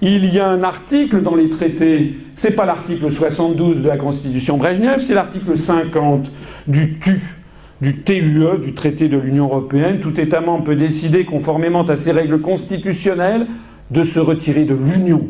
Il 0.00 0.32
y 0.32 0.40
a 0.40 0.48
un 0.48 0.62
article 0.64 1.22
dans 1.22 1.36
les 1.36 1.48
traités, 1.48 2.16
c'est 2.34 2.56
pas 2.56 2.66
l'article 2.66 3.10
72 3.10 3.82
de 3.82 3.88
la 3.88 3.96
Constitution 3.96 4.56
Brejnev, 4.56 4.98
c'est 4.98 5.14
l'article 5.14 5.56
50 5.56 6.30
du 6.66 6.98
TU, 6.98 7.20
du 7.82 8.02
TUE, 8.04 8.58
du 8.62 8.74
traité 8.74 9.08
de 9.08 9.18
l'Union 9.18 9.46
européenne. 9.46 9.98
Tout 9.98 10.20
État 10.20 10.40
membre 10.40 10.62
peut 10.62 10.76
décider, 10.76 11.24
conformément 11.24 11.82
à 11.82 11.96
ses 11.96 12.12
règles 12.12 12.40
constitutionnelles, 12.40 13.48
de 13.90 14.04
se 14.04 14.20
retirer 14.20 14.64
de 14.64 14.74
l'Union. 14.74 15.28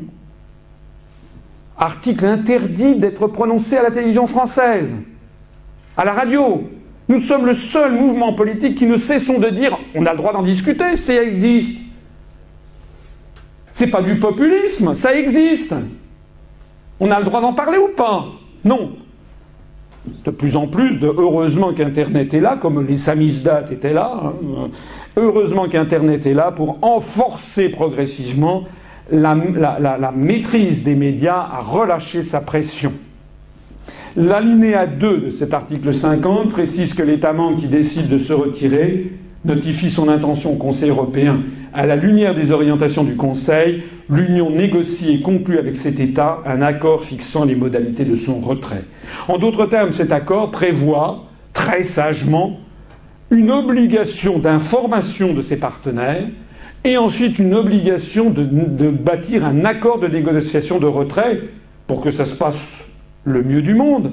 Article 1.79 2.27
interdit 2.27 2.97
d'être 2.97 3.27
prononcé 3.27 3.79
à 3.79 3.83
la 3.83 3.91
télévision 3.91 4.27
française, 4.27 4.95
à 5.97 6.05
la 6.05 6.13
radio, 6.13 6.71
nous 7.09 7.19
sommes 7.19 7.47
le 7.47 7.55
seul 7.55 7.93
mouvement 7.93 8.35
politique 8.35 8.77
qui 8.77 8.87
ne 8.87 8.97
cessons 8.97 9.39
de 9.39 9.49
dire 9.49 9.79
on 9.95 10.05
a 10.05 10.13
le 10.13 10.19
droit 10.19 10.33
d'en 10.33 10.43
discuter, 10.43 10.97
ça 10.97 11.23
existe. 11.23 11.81
C'est 13.73 13.89
pas 13.89 14.03
du 14.03 14.19
populisme, 14.19 14.95
ça 14.95 15.15
existe. 15.15 15.75
On 17.01 17.11
a 17.11 17.19
le 17.19 17.25
droit 17.25 17.41
d'en 17.41 17.55
parler 17.55 17.79
ou 17.79 17.89
pas? 17.89 18.27
Non. 18.65 18.93
De 20.25 20.31
plus 20.31 20.57
en 20.57 20.67
plus, 20.67 20.99
de 20.99 21.07
heureusement 21.07 21.73
qu'Internet 21.73 22.35
est 22.35 22.41
là, 22.41 22.57
comme 22.61 22.85
les 22.85 22.97
samizdat 22.97 23.65
étaient 23.71 23.93
là, 23.93 24.21
hein. 24.25 24.69
heureusement 25.17 25.69
qu'Internet 25.69 26.27
est 26.27 26.35
là 26.35 26.51
pour 26.51 26.79
enforcer 26.83 27.69
progressivement 27.69 28.65
la, 29.13 29.37
la 29.79 30.13
maîtrise 30.13 30.83
des 30.83 30.97
médias 30.97 31.39
à 31.39 31.61
relâcher 31.61 32.23
sa 32.23 32.41
pression. 32.41 32.93
L'alinéa 34.17 34.87
2 34.87 35.21
de 35.21 35.31
cet 35.31 35.55
article 35.55 35.95
50 35.95 36.51
précise 36.51 36.95
que 36.95 37.03
l'État 37.03 37.33
membre 37.33 37.59
qui 37.59 37.69
décide 37.69 38.09
de 38.09 38.19
se 38.19 38.33
retirer 38.33 39.13
notifie 39.45 39.91
son 39.91 40.09
intention 40.09 40.53
au 40.53 40.57
Conseil 40.57 40.91
européen. 40.91 41.43
À 41.73 41.87
la 41.87 41.97
lumière 41.97 42.35
des 42.35 42.53
orientations 42.53 43.05
du 43.05 43.17
Conseil, 43.17 43.83
l'Union 44.09 44.51
négocie 44.51 45.15
et 45.15 45.21
conclut 45.21 45.59
avec 45.59 45.77
cet 45.77 46.01
État 46.01 46.39
un 46.47 46.63
accord 46.63 47.05
fixant 47.05 47.45
les 47.45 47.57
modalités 47.57 48.05
de 48.05 48.15
son 48.15 48.41
retrait. 48.41 48.85
En 49.29 49.39
d'autres 49.39 49.67
termes, 49.67 49.93
cet 49.93 50.13
accord 50.13 50.51
prévoit 50.51 51.25
très 51.53 51.83
sagement 51.83 52.59
une 53.31 53.51
obligation 53.51 54.39
d'information 54.39 55.33
de 55.33 55.41
ses 55.41 55.59
partenaires 55.59 56.29
et 56.85 56.97
ensuite 56.97 57.39
une 57.39 57.55
obligation 57.55 58.31
de, 58.31 58.91
bâtir 58.91 59.47
un 59.47 59.65
accord 59.65 59.99
de 59.99 60.09
négociation 60.09 60.79
de 60.79 60.87
retrait 60.87 61.41
pour 61.87 62.01
que 62.01 62.11
ça 62.11 62.27
se 62.27 62.37
passe 62.37 62.87
le 63.25 63.43
mieux 63.43 63.63
du 63.63 63.75
monde, 63.75 64.13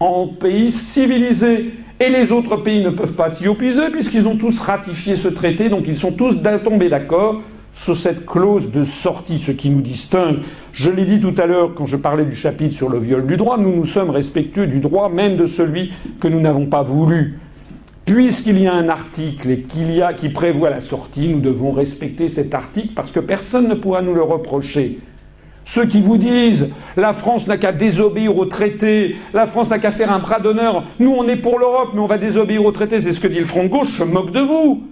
en 0.00 0.26
pays 0.26 0.72
civilisé. 0.72 1.72
Et 2.02 2.08
les 2.08 2.32
autres 2.32 2.56
pays 2.56 2.82
ne 2.82 2.88
peuvent 2.88 3.12
pas 3.12 3.28
s'y 3.28 3.46
opposer 3.46 3.90
puisqu'ils 3.92 4.26
ont 4.26 4.36
tous 4.36 4.58
ratifié 4.60 5.16
ce 5.16 5.28
traité, 5.28 5.68
donc 5.68 5.84
ils 5.86 5.98
sont 5.98 6.12
tous 6.12 6.38
tombés 6.64 6.88
d'accord 6.88 7.42
sur 7.74 7.94
cette 7.94 8.24
clause 8.24 8.72
de 8.72 8.84
sortie, 8.84 9.38
ce 9.38 9.52
qui 9.52 9.68
nous 9.68 9.82
distingue. 9.82 10.38
Je 10.72 10.88
l'ai 10.88 11.04
dit 11.04 11.20
tout 11.20 11.34
à 11.36 11.44
l'heure 11.44 11.74
quand 11.74 11.84
je 11.84 11.98
parlais 11.98 12.24
du 12.24 12.34
chapitre 12.34 12.74
sur 12.74 12.88
le 12.88 12.98
viol 12.98 13.26
du 13.26 13.36
droit, 13.36 13.58
nous 13.58 13.76
nous 13.76 13.84
sommes 13.84 14.08
respectueux 14.08 14.66
du 14.66 14.80
droit, 14.80 15.10
même 15.10 15.36
de 15.36 15.44
celui 15.44 15.92
que 16.20 16.26
nous 16.26 16.40
n'avons 16.40 16.64
pas 16.64 16.80
voulu. 16.80 17.38
Puisqu'il 18.06 18.58
y 18.58 18.66
a 18.66 18.72
un 18.72 18.88
article 18.88 19.64
qu'il 19.68 19.94
y 19.94 20.00
a 20.00 20.14
qui 20.14 20.30
prévoit 20.30 20.70
la 20.70 20.80
sortie, 20.80 21.28
nous 21.28 21.40
devons 21.40 21.70
respecter 21.70 22.30
cet 22.30 22.54
article 22.54 22.94
parce 22.94 23.12
que 23.12 23.20
personne 23.20 23.68
ne 23.68 23.74
pourra 23.74 24.00
nous 24.00 24.14
le 24.14 24.22
reprocher. 24.22 25.00
Ceux 25.64 25.86
qui 25.86 26.00
vous 26.00 26.16
disent 26.16 26.70
la 26.96 27.12
France 27.12 27.46
n'a 27.46 27.58
qu'à 27.58 27.72
désobéir 27.72 28.36
au 28.36 28.44
traité, 28.46 29.16
la 29.32 29.46
France 29.46 29.70
n'a 29.70 29.78
qu'à 29.78 29.90
faire 29.90 30.12
un 30.12 30.18
bras 30.18 30.40
d'honneur, 30.40 30.84
nous 30.98 31.14
on 31.16 31.28
est 31.28 31.36
pour 31.36 31.58
l'Europe 31.58 31.90
mais 31.94 32.00
on 32.00 32.06
va 32.06 32.18
désobéir 32.18 32.64
au 32.64 32.72
traité, 32.72 33.00
c'est 33.00 33.12
ce 33.12 33.20
que 33.20 33.28
dit 33.28 33.38
le 33.38 33.44
Front 33.44 33.64
de 33.64 33.68
gauche, 33.68 33.96
je 33.98 34.04
moque 34.04 34.32
de 34.32 34.40
vous. 34.40 34.82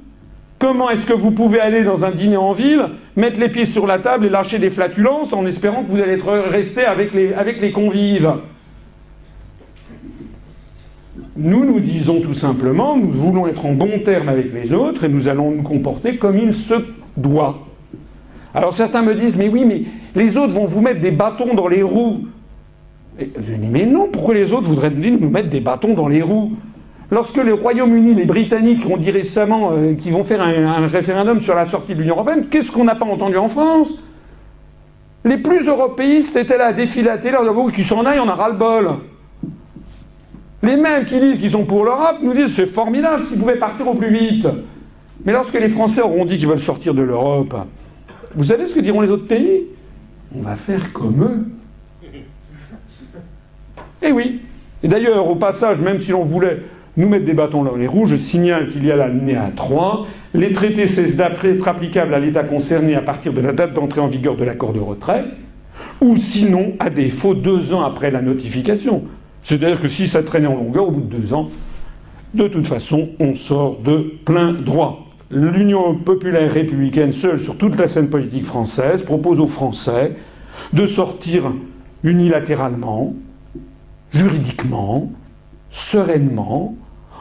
Comment 0.58 0.90
est-ce 0.90 1.06
que 1.06 1.12
vous 1.12 1.30
pouvez 1.30 1.60
aller 1.60 1.84
dans 1.84 2.04
un 2.04 2.10
dîner 2.10 2.36
en 2.36 2.52
ville, 2.52 2.84
mettre 3.14 3.38
les 3.38 3.48
pieds 3.48 3.64
sur 3.64 3.86
la 3.86 4.00
table 4.00 4.26
et 4.26 4.28
lâcher 4.28 4.58
des 4.58 4.70
flatulences 4.70 5.32
en 5.32 5.46
espérant 5.46 5.84
que 5.84 5.90
vous 5.92 6.00
allez 6.00 6.14
être 6.14 6.32
resté 6.32 6.84
avec 6.84 7.14
les, 7.14 7.32
avec 7.32 7.60
les 7.60 7.70
convives? 7.70 8.32
Nous, 11.36 11.64
nous 11.64 11.78
disons 11.78 12.20
tout 12.20 12.34
simplement, 12.34 12.96
nous 12.96 13.10
voulons 13.10 13.46
être 13.46 13.64
en 13.64 13.72
bon 13.72 14.00
terme 14.04 14.28
avec 14.28 14.52
les 14.52 14.72
autres 14.74 15.04
et 15.04 15.08
nous 15.08 15.28
allons 15.28 15.52
nous 15.52 15.62
comporter 15.62 16.16
comme 16.16 16.36
il 16.36 16.52
se 16.52 16.74
doit. 17.16 17.68
Alors 18.52 18.74
certains 18.74 19.02
me 19.02 19.14
disent, 19.14 19.36
mais 19.36 19.48
oui, 19.48 19.64
mais 19.64 19.84
les 20.18 20.36
autres 20.36 20.52
vont 20.52 20.64
vous 20.64 20.80
mettre 20.80 21.00
des 21.00 21.12
bâtons 21.12 21.54
dans 21.54 21.68
les 21.68 21.82
roues. 21.82 22.24
Et 23.18 23.30
je 23.36 23.54
dis, 23.54 23.68
mais 23.70 23.86
non, 23.86 24.08
pourquoi 24.12 24.34
les 24.34 24.52
autres 24.52 24.66
voudraient 24.66 24.90
nous 24.90 25.30
mettre 25.30 25.48
des 25.48 25.60
bâtons 25.60 25.94
dans 25.94 26.08
les 26.08 26.22
roues? 26.22 26.52
Lorsque 27.10 27.42
les 27.42 27.52
Royaume-Uni, 27.52 28.14
les 28.14 28.26
Britanniques 28.26 28.84
ont 28.88 28.98
dit 28.98 29.10
récemment 29.10 29.70
euh, 29.72 29.94
qu'ils 29.94 30.12
vont 30.12 30.24
faire 30.24 30.42
un, 30.42 30.86
référendum 30.86 31.40
sur 31.40 31.54
la 31.54 31.64
sortie 31.64 31.94
de 31.94 32.00
l'Union 32.00 32.16
européenne, 32.16 32.48
qu'est-ce 32.50 32.70
qu'on 32.70 32.84
n'a 32.84 32.96
pas 32.96 33.06
entendu 33.06 33.38
en 33.38 33.48
France? 33.48 33.94
Les 35.24 35.38
plus 35.38 35.68
européistes 35.68 36.36
étaient 36.36 36.58
là 36.58 36.66
à 36.66 36.72
défilater, 36.72 37.30
là, 37.30 37.40
qu'ils 37.74 37.86
s'en 37.86 38.04
aillent, 38.04 38.20
on 38.20 38.28
a 38.28 38.34
ras-le-bol. 38.34 38.90
Les 40.62 40.76
mêmes 40.76 41.06
qui 41.06 41.18
disent 41.18 41.38
qu'ils 41.38 41.50
sont 41.50 41.64
pour 41.64 41.84
l'Europe 41.84 42.16
nous 42.20 42.34
disent 42.34 42.54
c'est 42.54 42.66
formidable 42.66 43.24
s'ils 43.24 43.38
pouvaient 43.38 43.58
partir 43.58 43.88
au 43.88 43.94
plus 43.94 44.10
vite. 44.10 44.46
Mais 45.24 45.32
lorsque 45.32 45.54
les 45.54 45.68
Français 45.68 46.02
auront 46.02 46.24
dit 46.24 46.36
qu'ils 46.36 46.48
veulent 46.48 46.58
sortir 46.58 46.92
de 46.92 47.02
l'Europe, 47.02 47.54
vous 48.34 48.44
savez 48.44 48.66
ce 48.66 48.74
que 48.74 48.80
diront 48.80 49.00
les 49.00 49.10
autres 49.10 49.26
pays? 49.26 49.66
On 50.36 50.42
va 50.42 50.56
faire 50.56 50.92
comme 50.92 51.22
eux. 51.22 51.46
Eh 54.02 54.12
oui. 54.12 54.40
Et 54.82 54.88
d'ailleurs, 54.88 55.28
au 55.28 55.36
passage, 55.36 55.80
même 55.80 55.98
si 55.98 56.12
l'on 56.12 56.22
voulait 56.22 56.62
nous 56.96 57.08
mettre 57.08 57.24
des 57.24 57.34
bâtons 57.34 57.62
dans 57.62 57.76
les 57.76 57.86
roues, 57.86 58.06
je 58.06 58.16
signale 58.16 58.68
qu'il 58.68 58.84
y 58.84 58.92
a 58.92 58.96
l'alinéa 58.96 59.50
3. 59.54 60.06
Les 60.34 60.52
traités 60.52 60.86
cessent 60.86 61.16
d'être 61.16 61.68
applicables 61.68 62.14
à 62.14 62.18
l'État 62.18 62.44
concerné 62.44 62.94
à 62.94 63.02
partir 63.02 63.32
de 63.32 63.40
la 63.40 63.52
date 63.52 63.72
d'entrée 63.72 64.00
en 64.00 64.08
vigueur 64.08 64.36
de 64.36 64.44
l'accord 64.44 64.72
de 64.72 64.80
retrait, 64.80 65.24
ou 66.00 66.16
sinon, 66.16 66.74
à 66.78 66.90
défaut, 66.90 67.34
deux 67.34 67.72
ans 67.72 67.84
après 67.84 68.10
la 68.10 68.20
notification. 68.20 69.04
C'est-à-dire 69.42 69.80
que 69.80 69.88
si 69.88 70.06
ça 70.06 70.22
traînait 70.22 70.48
en 70.48 70.56
longueur, 70.56 70.88
au 70.88 70.90
bout 70.90 71.00
de 71.00 71.16
deux 71.16 71.32
ans, 71.32 71.50
de 72.34 72.46
toute 72.46 72.66
façon, 72.66 73.08
on 73.18 73.34
sort 73.34 73.78
de 73.80 74.14
plein 74.24 74.52
droit 74.52 75.07
l'Union 75.30 75.94
populaire 75.94 76.52
républicaine, 76.52 77.12
seule 77.12 77.40
sur 77.40 77.58
toute 77.58 77.76
la 77.76 77.86
scène 77.86 78.08
politique 78.08 78.44
française, 78.44 79.02
propose 79.02 79.40
aux 79.40 79.46
Français 79.46 80.14
de 80.72 80.86
sortir 80.86 81.52
unilatéralement, 82.02 83.14
juridiquement, 84.10 85.10
sereinement, 85.70 86.76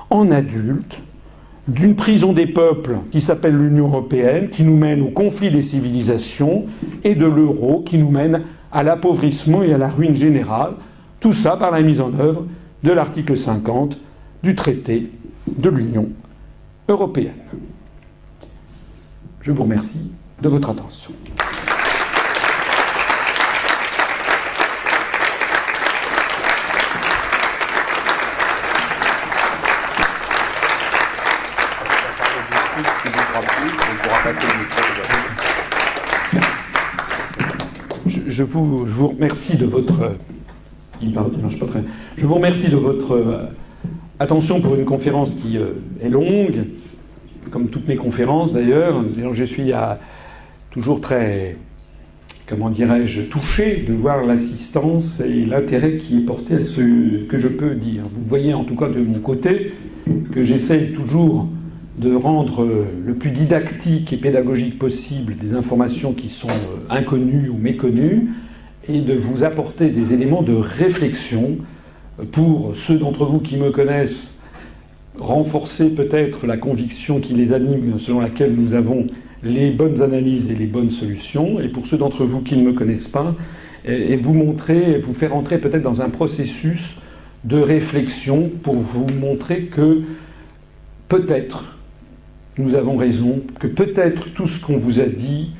en 0.10 0.32
adulte, 0.32 1.04
d'une 1.68 1.96
prison 1.96 2.32
des 2.32 2.48
peuples 2.48 3.00
qui 3.12 3.20
s'appelle 3.20 3.58
l'Union 3.58 3.88
européenne, 3.88 4.50
qui 4.50 4.64
nous 4.64 4.78
mène 4.78 5.02
au 5.02 5.10
conflit 5.10 5.52
des 5.52 5.62
civilisations, 5.62 6.66
et 7.04 7.14
de 7.14 7.26
l'euro 7.26 7.82
qui 7.82 7.98
nous 7.98 8.10
mène 8.10 8.44
à 8.72 8.84
l'appauvrissement 8.84 9.64
et 9.64 9.74
à 9.74 9.78
la 9.78 9.90
ruine 9.90 10.16
générale, 10.16 10.74
tout 11.20 11.34
ça 11.34 11.58
par 11.58 11.72
la 11.72 11.82
mise 11.82 12.00
en 12.00 12.14
œuvre 12.14 12.46
de 12.84 12.92
l'article 12.92 13.36
50 13.36 13.98
du 14.44 14.56
traité 14.56 15.12
de 15.58 15.70
l'Union 15.70 16.10
européenne. 16.88 17.34
Je 19.48 19.54
vous 19.54 19.64
remercie 19.64 20.12
de 20.42 20.50
votre 20.50 20.70
attention. 20.72 21.14
je 38.28 38.44
vous, 38.44 38.84
remercie 39.08 39.56
de 39.56 39.66
votre 42.76 43.12
euh, 43.14 43.46
attention 44.20 44.60
pour 44.60 44.76
une 44.76 44.84
conférence 44.84 45.36
qui 45.36 45.58
euh, 45.58 45.72
est 46.02 46.10
longue, 46.10 46.66
comme 47.50 47.70
toutes 47.70 47.88
mes 47.88 47.96
conférences 47.96 48.54
d'ailleurs. 48.54 49.04
Je 49.32 49.44
suis 49.44 49.72
toujours 50.70 51.02
très, 51.02 51.58
comment 52.48 52.70
dirais-je, 52.70 53.24
touché 53.24 53.84
de 53.88 53.94
voir 53.94 54.26
l'assistance 54.26 55.20
et 55.20 55.46
l'intérêt 55.46 55.98
qui 55.98 56.18
est 56.18 56.26
porté 56.26 56.56
à 56.56 56.60
ce 56.60 57.26
que 57.26 57.38
je 57.38 57.48
peux 57.48 57.76
dire. 57.76 58.04
Vous 58.14 58.24
voyez 58.24 58.54
en 58.54 58.64
tout 58.64 58.76
cas 58.76 58.90
de 58.90 59.00
mon 59.00 59.20
côté 59.20 59.74
que 60.32 60.44
j'essaie 60.44 60.88
toujours 60.94 61.48
de 61.98 62.14
rendre 62.14 62.68
le 63.06 63.14
plus 63.16 63.32
didactique 63.32 64.14
et 64.14 64.18
pédagogique 64.18 64.78
possible 64.78 65.36
des 65.36 65.56
informations 65.56 66.14
qui 66.14 66.30
sont 66.30 66.48
euh, 66.48 66.78
inconnues 66.90 67.50
ou 67.50 67.58
méconnues 67.58 68.30
et 68.88 69.02
de 69.02 69.14
vous 69.14 69.44
apporter 69.44 69.90
des 69.90 70.14
éléments 70.14 70.44
de 70.44 70.54
réflexion 70.54 71.58
pour 72.32 72.76
ceux 72.76 72.98
d'entre 72.98 73.26
vous 73.26 73.40
qui 73.40 73.58
me 73.58 73.72
connaissent, 73.72 74.37
renforcer 75.20 75.90
peut-être 75.90 76.48
la 76.48 76.58
conviction 76.58 77.20
qui 77.20 77.34
les 77.34 77.54
anime 77.54 77.98
selon 78.00 78.20
laquelle 78.20 78.54
nous 78.56 78.74
avons 78.74 79.08
les 79.44 79.72
bonnes 79.72 80.02
analyses 80.02 80.50
et 80.50 80.56
les 80.56 80.66
bonnes 80.66 80.92
solutions, 80.92 81.60
et 81.60 81.68
pour 81.68 81.86
ceux 81.86 81.98
d'entre 81.98 82.26
vous 82.26 82.42
qui 82.42 82.58
ne 82.58 82.64
me 82.64 82.74
connaissent 82.74 83.08
pas, 83.08 83.36
et 83.86 84.18
vous 84.18 84.34
montrer, 84.34 84.98
vous 85.00 85.14
faire 85.14 85.36
entrer 85.36 85.60
peut-être 85.60 85.84
dans 85.84 86.02
un 86.02 86.10
processus 86.10 86.98
de 87.44 87.58
réflexion 87.58 88.52
pour 88.62 88.76
vous 88.76 89.08
montrer 89.08 89.64
que 89.64 90.02
peut-être 91.08 91.78
nous 92.58 92.76
avons 92.76 92.98
raison, 92.98 93.42
que 93.60 93.68
peut-être 93.68 94.34
tout 94.34 94.48
ce 94.48 94.60
qu'on 94.60 94.78
vous 94.78 95.00
a 95.00 95.06
dit, 95.06 95.52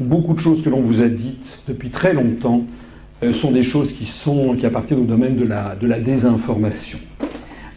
beaucoup 0.00 0.34
de 0.34 0.40
choses 0.40 0.62
que 0.62 0.70
l'on 0.70 0.80
vous 0.80 1.02
a 1.02 1.08
dites 1.08 1.62
depuis 1.68 1.90
très 1.90 2.12
longtemps, 2.12 2.64
euh, 3.22 3.32
sont 3.32 3.52
des 3.52 3.62
choses 3.62 3.92
qui, 3.92 4.06
sont, 4.06 4.56
qui 4.56 4.66
appartiennent 4.66 5.00
au 5.00 5.04
domaine 5.04 5.36
de 5.36 5.44
la, 5.44 5.76
de 5.76 5.86
la 5.86 6.00
désinformation. 6.00 6.98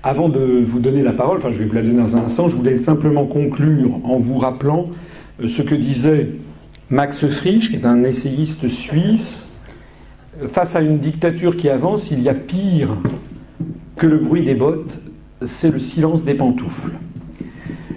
Avant 0.05 0.27
de 0.27 0.61
vous 0.61 0.81
donner 0.81 1.01
la 1.01 1.13
parole, 1.13 1.37
enfin 1.37 1.51
je 1.51 1.59
vais 1.59 1.65
vous 1.65 1.75
la 1.75 1.81
donner 1.81 2.01
dans 2.01 2.17
un 2.17 2.25
instant, 2.25 2.49
je 2.49 2.57
voulais 2.57 2.77
simplement 2.77 3.25
conclure 3.25 4.01
en 4.03 4.17
vous 4.17 4.37
rappelant 4.37 4.89
euh, 5.41 5.47
ce 5.47 5.61
que 5.61 5.75
disait 5.75 6.31
Max 6.89 7.25
Frisch, 7.27 7.71
qui 7.71 7.77
est 7.77 7.85
un 7.85 8.03
essayiste 8.03 8.67
suisse, 8.67 9.47
face 10.47 10.75
à 10.75 10.81
une 10.81 10.99
dictature 10.99 11.55
qui 11.55 11.69
avance, 11.69 12.11
il 12.11 12.21
y 12.21 12.27
a 12.27 12.33
pire 12.33 12.97
que 13.95 14.05
le 14.05 14.17
bruit 14.17 14.43
des 14.43 14.55
bottes, 14.55 14.99
c'est 15.41 15.71
le 15.71 15.79
silence 15.79 16.25
des 16.25 16.33
pantoufles. 16.33 16.91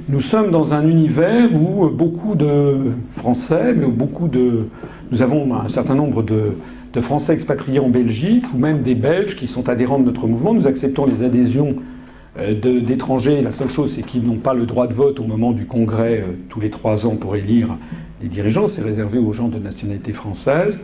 Nous 0.08 0.20
sommes 0.20 0.52
dans 0.52 0.74
un 0.74 0.86
univers 0.86 1.52
où 1.52 1.88
beaucoup 1.88 2.36
de 2.36 2.92
Français, 3.10 3.74
mais 3.76 3.84
où 3.84 3.90
beaucoup 3.90 4.28
de. 4.28 4.68
Nous 5.10 5.22
avons 5.22 5.56
un 5.56 5.68
certain 5.68 5.96
nombre 5.96 6.22
de, 6.22 6.52
de 6.92 7.00
Français 7.00 7.34
expatriés 7.34 7.80
en 7.80 7.88
Belgique, 7.88 8.44
ou 8.54 8.58
même 8.58 8.82
des 8.82 8.94
Belges 8.94 9.34
qui 9.34 9.48
sont 9.48 9.68
adhérents 9.68 9.98
de 9.98 10.04
notre 10.04 10.28
mouvement. 10.28 10.54
Nous 10.54 10.68
acceptons 10.68 11.06
les 11.06 11.24
adhésions 11.24 11.74
euh, 11.78 11.95
d'étrangers. 12.36 13.42
La 13.42 13.52
seule 13.52 13.70
chose, 13.70 13.92
c'est 13.92 14.02
qu'ils 14.02 14.22
n'ont 14.22 14.36
pas 14.36 14.54
le 14.54 14.66
droit 14.66 14.86
de 14.86 14.94
vote 14.94 15.20
au 15.20 15.24
moment 15.24 15.52
du 15.52 15.66
congrès 15.66 16.20
euh, 16.20 16.32
tous 16.48 16.60
les 16.60 16.70
trois 16.70 17.06
ans 17.06 17.16
pour 17.16 17.36
élire 17.36 17.76
les 18.22 18.28
dirigeants. 18.28 18.68
C'est 18.68 18.82
réservé 18.82 19.18
aux 19.18 19.32
gens 19.32 19.48
de 19.48 19.58
nationalité 19.58 20.12
française. 20.12 20.80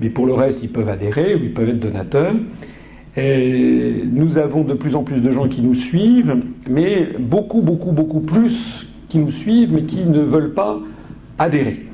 Mais 0.00 0.10
pour 0.10 0.26
le 0.26 0.34
reste, 0.34 0.62
ils 0.62 0.70
peuvent 0.70 0.88
adhérer 0.88 1.34
ou 1.34 1.38
ils 1.44 1.54
peuvent 1.54 1.68
être 1.68 1.80
donateurs. 1.80 2.34
Nous 3.16 4.36
avons 4.36 4.62
de 4.62 4.74
plus 4.74 4.94
en 4.94 5.02
plus 5.02 5.22
de 5.22 5.30
gens 5.30 5.48
qui 5.48 5.62
nous 5.62 5.72
suivent, 5.72 6.36
mais 6.68 7.08
beaucoup, 7.18 7.62
beaucoup, 7.62 7.92
beaucoup 7.92 8.20
plus 8.20 8.92
qui 9.08 9.18
nous 9.18 9.30
suivent, 9.30 9.72
mais 9.72 9.84
qui 9.84 10.04
ne 10.04 10.20
veulent 10.20 10.52
pas 10.52 10.80
adhérer 11.38 11.86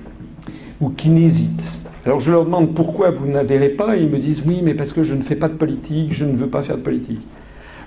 ou 0.81 0.91
qui 0.91 1.10
n'hésitent. 1.10 1.78
Alors 2.05 2.18
je 2.18 2.32
leur 2.32 2.44
demande 2.44 2.74
pourquoi 2.74 3.10
vous 3.10 3.28
n'adhérez 3.28 3.68
pas, 3.68 3.97
et 3.97 4.02
ils 4.02 4.10
me 4.10 4.18
disent 4.18 4.42
oui, 4.47 4.60
mais 4.65 4.74
parce 4.74 4.92
que 4.92 5.05
je 5.05 5.15
ne 5.15 5.20
fais 5.20 5.36
pas 5.36 5.49
de 5.49 5.55
politique, 5.55 6.12
je 6.12 6.24
ne 6.24 6.34
veux 6.34 6.49
pas 6.49 6.62
faire 6.62 6.76
de 6.76 6.82
politique. 6.82 7.20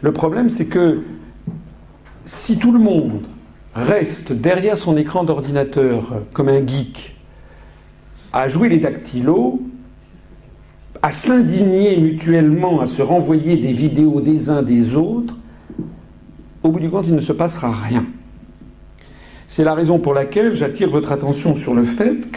Le 0.01 0.11
problème, 0.11 0.49
c'est 0.49 0.67
que 0.67 1.01
si 2.23 2.57
tout 2.57 2.71
le 2.71 2.79
monde 2.79 3.23
reste 3.73 4.31
derrière 4.31 4.77
son 4.77 4.97
écran 4.97 5.23
d'ordinateur 5.23 6.21
comme 6.33 6.49
un 6.49 6.65
geek, 6.65 7.15
à 8.33 8.47
jouer 8.47 8.69
les 8.69 8.77
dactylos, 8.77 9.61
à 11.01 11.11
s'indigner 11.11 11.97
mutuellement, 11.97 12.81
à 12.81 12.85
se 12.85 13.01
renvoyer 13.01 13.57
des 13.57 13.73
vidéos 13.73 14.21
des 14.21 14.49
uns 14.49 14.61
des 14.61 14.95
autres, 14.95 15.37
au 16.63 16.69
bout 16.69 16.79
du 16.79 16.89
compte, 16.89 17.07
il 17.07 17.15
ne 17.15 17.21
se 17.21 17.33
passera 17.33 17.71
rien. 17.71 18.05
C'est 19.47 19.63
la 19.63 19.75
raison 19.75 19.99
pour 19.99 20.13
laquelle 20.13 20.55
j'attire 20.55 20.89
votre 20.89 21.11
attention 21.11 21.53
sur 21.55 21.75
le 21.75 21.83
fait 21.83 22.31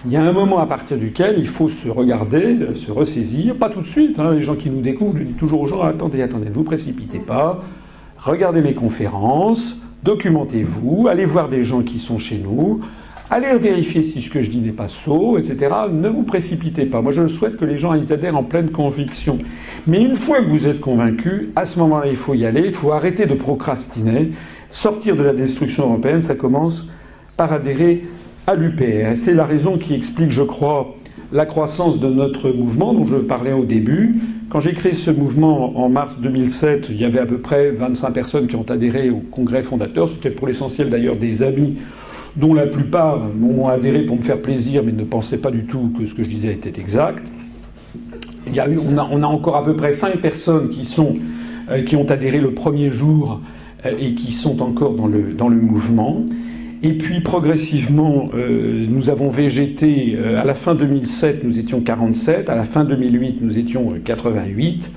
qu'il 0.00 0.12
y 0.12 0.16
a 0.16 0.22
un 0.22 0.32
moment 0.32 0.58
à 0.58 0.66
partir 0.66 0.96
duquel 0.96 1.36
il 1.38 1.46
faut 1.46 1.68
se 1.68 1.88
regarder, 1.88 2.74
se 2.74 2.90
ressaisir, 2.90 3.56
pas 3.56 3.68
tout 3.68 3.80
de 3.80 3.86
suite. 3.86 4.18
Hein, 4.18 4.34
les 4.34 4.42
gens 4.42 4.56
qui 4.56 4.70
nous 4.70 4.80
découvrent, 4.80 5.18
je 5.18 5.24
dis 5.24 5.34
toujours 5.34 5.60
aux 5.60 5.66
gens 5.66 5.82
attendez, 5.82 6.22
attendez, 6.22 6.46
ne 6.46 6.52
vous 6.52 6.64
précipitez 6.64 7.18
pas, 7.18 7.62
regardez 8.18 8.62
mes 8.62 8.74
conférences, 8.74 9.82
documentez-vous, 10.02 11.08
allez 11.08 11.26
voir 11.26 11.48
des 11.48 11.62
gens 11.62 11.82
qui 11.82 11.98
sont 11.98 12.18
chez 12.18 12.38
nous, 12.38 12.80
Allez 13.32 13.56
vérifier 13.58 14.02
si 14.02 14.20
ce 14.22 14.28
que 14.28 14.42
je 14.42 14.50
dis 14.50 14.58
n'est 14.58 14.72
pas 14.72 14.88
sot, 14.88 15.38
etc. 15.38 15.72
Ne 15.92 16.08
vous 16.08 16.24
précipitez 16.24 16.84
pas. 16.84 17.00
Moi, 17.00 17.12
je 17.12 17.28
souhaite 17.28 17.56
que 17.56 17.64
les 17.64 17.78
gens 17.78 17.94
ils 17.94 18.12
adhèrent 18.12 18.36
en 18.36 18.42
pleine 18.42 18.70
conviction. 18.70 19.38
Mais 19.86 20.02
une 20.02 20.16
fois 20.16 20.40
que 20.40 20.48
vous 20.48 20.66
êtes 20.66 20.80
convaincu, 20.80 21.50
à 21.54 21.64
ce 21.64 21.78
moment-là, 21.78 22.08
il 22.08 22.16
faut 22.16 22.34
y 22.34 22.44
aller. 22.44 22.62
Il 22.64 22.74
faut 22.74 22.90
arrêter 22.90 23.26
de 23.26 23.34
procrastiner. 23.34 24.32
Sortir 24.72 25.14
de 25.14 25.22
la 25.22 25.32
destruction 25.32 25.84
européenne, 25.84 26.22
ça 26.22 26.34
commence 26.34 26.88
par 27.36 27.52
adhérer 27.52 28.02
à 28.50 28.56
l'UPR. 28.56 29.14
C'est 29.14 29.34
la 29.34 29.44
raison 29.44 29.78
qui 29.78 29.94
explique, 29.94 30.32
je 30.32 30.42
crois, 30.42 30.96
la 31.32 31.46
croissance 31.46 32.00
de 32.00 32.08
notre 32.08 32.50
mouvement 32.50 32.92
dont 32.92 33.04
je 33.04 33.16
parlais 33.16 33.52
au 33.52 33.64
début. 33.64 34.16
Quand 34.48 34.58
j'ai 34.58 34.72
créé 34.72 34.92
ce 34.92 35.12
mouvement 35.12 35.78
en 35.78 35.88
mars 35.88 36.18
2007, 36.20 36.88
il 36.90 37.00
y 37.00 37.04
avait 37.04 37.20
à 37.20 37.26
peu 37.26 37.38
près 37.38 37.70
25 37.70 38.10
personnes 38.10 38.46
qui 38.48 38.56
ont 38.56 38.68
adhéré 38.68 39.08
au 39.10 39.20
congrès 39.20 39.62
fondateur. 39.62 40.08
C'était 40.08 40.30
pour 40.30 40.48
l'essentiel 40.48 40.90
d'ailleurs 40.90 41.14
des 41.14 41.44
amis 41.44 41.76
dont 42.34 42.52
la 42.52 42.66
plupart 42.66 43.20
m'ont 43.38 43.68
adhéré 43.68 44.04
pour 44.04 44.16
me 44.16 44.22
faire 44.22 44.42
plaisir, 44.42 44.82
mais 44.84 44.90
ne 44.90 45.04
pensaient 45.04 45.38
pas 45.38 45.52
du 45.52 45.64
tout 45.66 45.92
que 45.96 46.04
ce 46.04 46.16
que 46.16 46.24
je 46.24 46.28
disais 46.28 46.52
était 46.52 46.80
exact. 46.80 47.24
Il 48.48 48.54
y 48.56 48.58
a 48.58 48.68
eu, 48.68 48.78
on, 48.78 48.98
a, 48.98 49.26
encore 49.26 49.54
à 49.54 49.64
peu 49.64 49.76
près 49.76 49.92
cinq 49.92 50.16
personnes 50.16 50.70
qui, 50.70 50.84
sont, 50.84 51.16
euh, 51.70 51.84
qui 51.84 51.94
ont 51.94 52.10
adhéré 52.10 52.40
le 52.40 52.52
premier 52.52 52.90
jour 52.90 53.40
euh, 53.86 53.92
et 53.96 54.14
qui 54.16 54.32
sont 54.32 54.60
encore 54.60 54.94
dans 54.94 55.06
le, 55.06 55.34
dans 55.34 55.48
le 55.48 55.60
mouvement. 55.60 56.24
Et 56.82 56.94
puis 56.94 57.20
progressivement, 57.20 58.30
euh, 58.34 58.84
nous 58.88 59.10
avons 59.10 59.28
végété. 59.28 60.16
à 60.36 60.44
la 60.44 60.54
fin 60.54 60.74
2007, 60.74 61.44
nous 61.44 61.58
étions 61.58 61.80
47. 61.80 62.48
À 62.48 62.54
la 62.54 62.64
fin 62.64 62.84
2008, 62.84 63.42
nous 63.42 63.58
étions 63.58 63.94
88. 64.02 64.90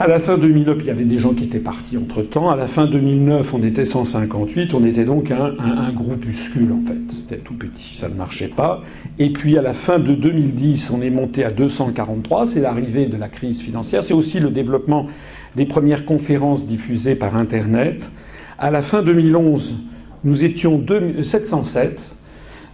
À 0.00 0.06
la 0.06 0.20
fin 0.20 0.38
2009, 0.38 0.76
il 0.78 0.86
y 0.86 0.90
avait 0.90 1.02
des 1.02 1.18
gens 1.18 1.34
qui 1.34 1.42
étaient 1.42 1.58
partis 1.58 1.96
entre-temps. 1.96 2.50
À 2.50 2.54
la 2.54 2.68
fin 2.68 2.86
2009, 2.86 3.52
on 3.52 3.62
était 3.64 3.84
158. 3.84 4.72
On 4.72 4.84
était 4.84 5.04
donc 5.04 5.32
un, 5.32 5.56
un, 5.58 5.92
groupuscule, 5.92 6.70
en 6.70 6.80
fait. 6.80 7.00
C'était 7.08 7.38
tout 7.38 7.54
petit, 7.54 7.96
ça 7.96 8.08
ne 8.08 8.14
marchait 8.14 8.52
pas. 8.56 8.84
Et 9.18 9.32
puis, 9.32 9.58
à 9.58 9.62
la 9.62 9.72
fin 9.72 9.98
de 9.98 10.14
2010, 10.14 10.92
on 10.92 11.02
est 11.02 11.10
monté 11.10 11.44
à 11.44 11.50
243. 11.50 12.46
C'est 12.46 12.60
l'arrivée 12.60 13.06
de 13.06 13.16
la 13.16 13.28
crise 13.28 13.60
financière. 13.60 14.04
C'est 14.04 14.14
aussi 14.14 14.38
le 14.38 14.50
développement 14.50 15.08
des 15.56 15.66
premières 15.66 16.04
conférences 16.04 16.64
diffusées 16.64 17.16
par 17.16 17.34
Internet. 17.34 18.08
À 18.56 18.70
la 18.70 18.82
fin 18.82 19.02
2011, 19.02 19.80
nous 20.24 20.44
étions 20.44 20.84
707. 21.22 22.16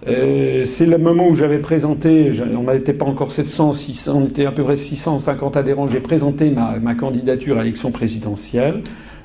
Euh, 0.07 0.67
c'est 0.67 0.87
le 0.87 0.99
moment 0.99 1.29
où 1.29 1.35
j'avais 1.35 1.61
présenté, 1.61 2.31
on 2.55 2.71
n'était 2.71 2.93
pas 2.93 3.07
encore 3.07 3.33
700, 3.33 3.73
600, 3.73 4.13
on 4.15 4.27
était 4.27 4.45
à 4.45 4.53
peu 4.53 4.63
près 4.63 4.77
650 4.77 5.57
adhérents, 5.57 5.89
j'ai 5.89 6.01
présenté 6.01 6.51
ma, 6.51 6.95
candidature 6.95 7.59
à 7.59 7.63
l'élection 7.63 7.91
présidentielle. 7.91 8.83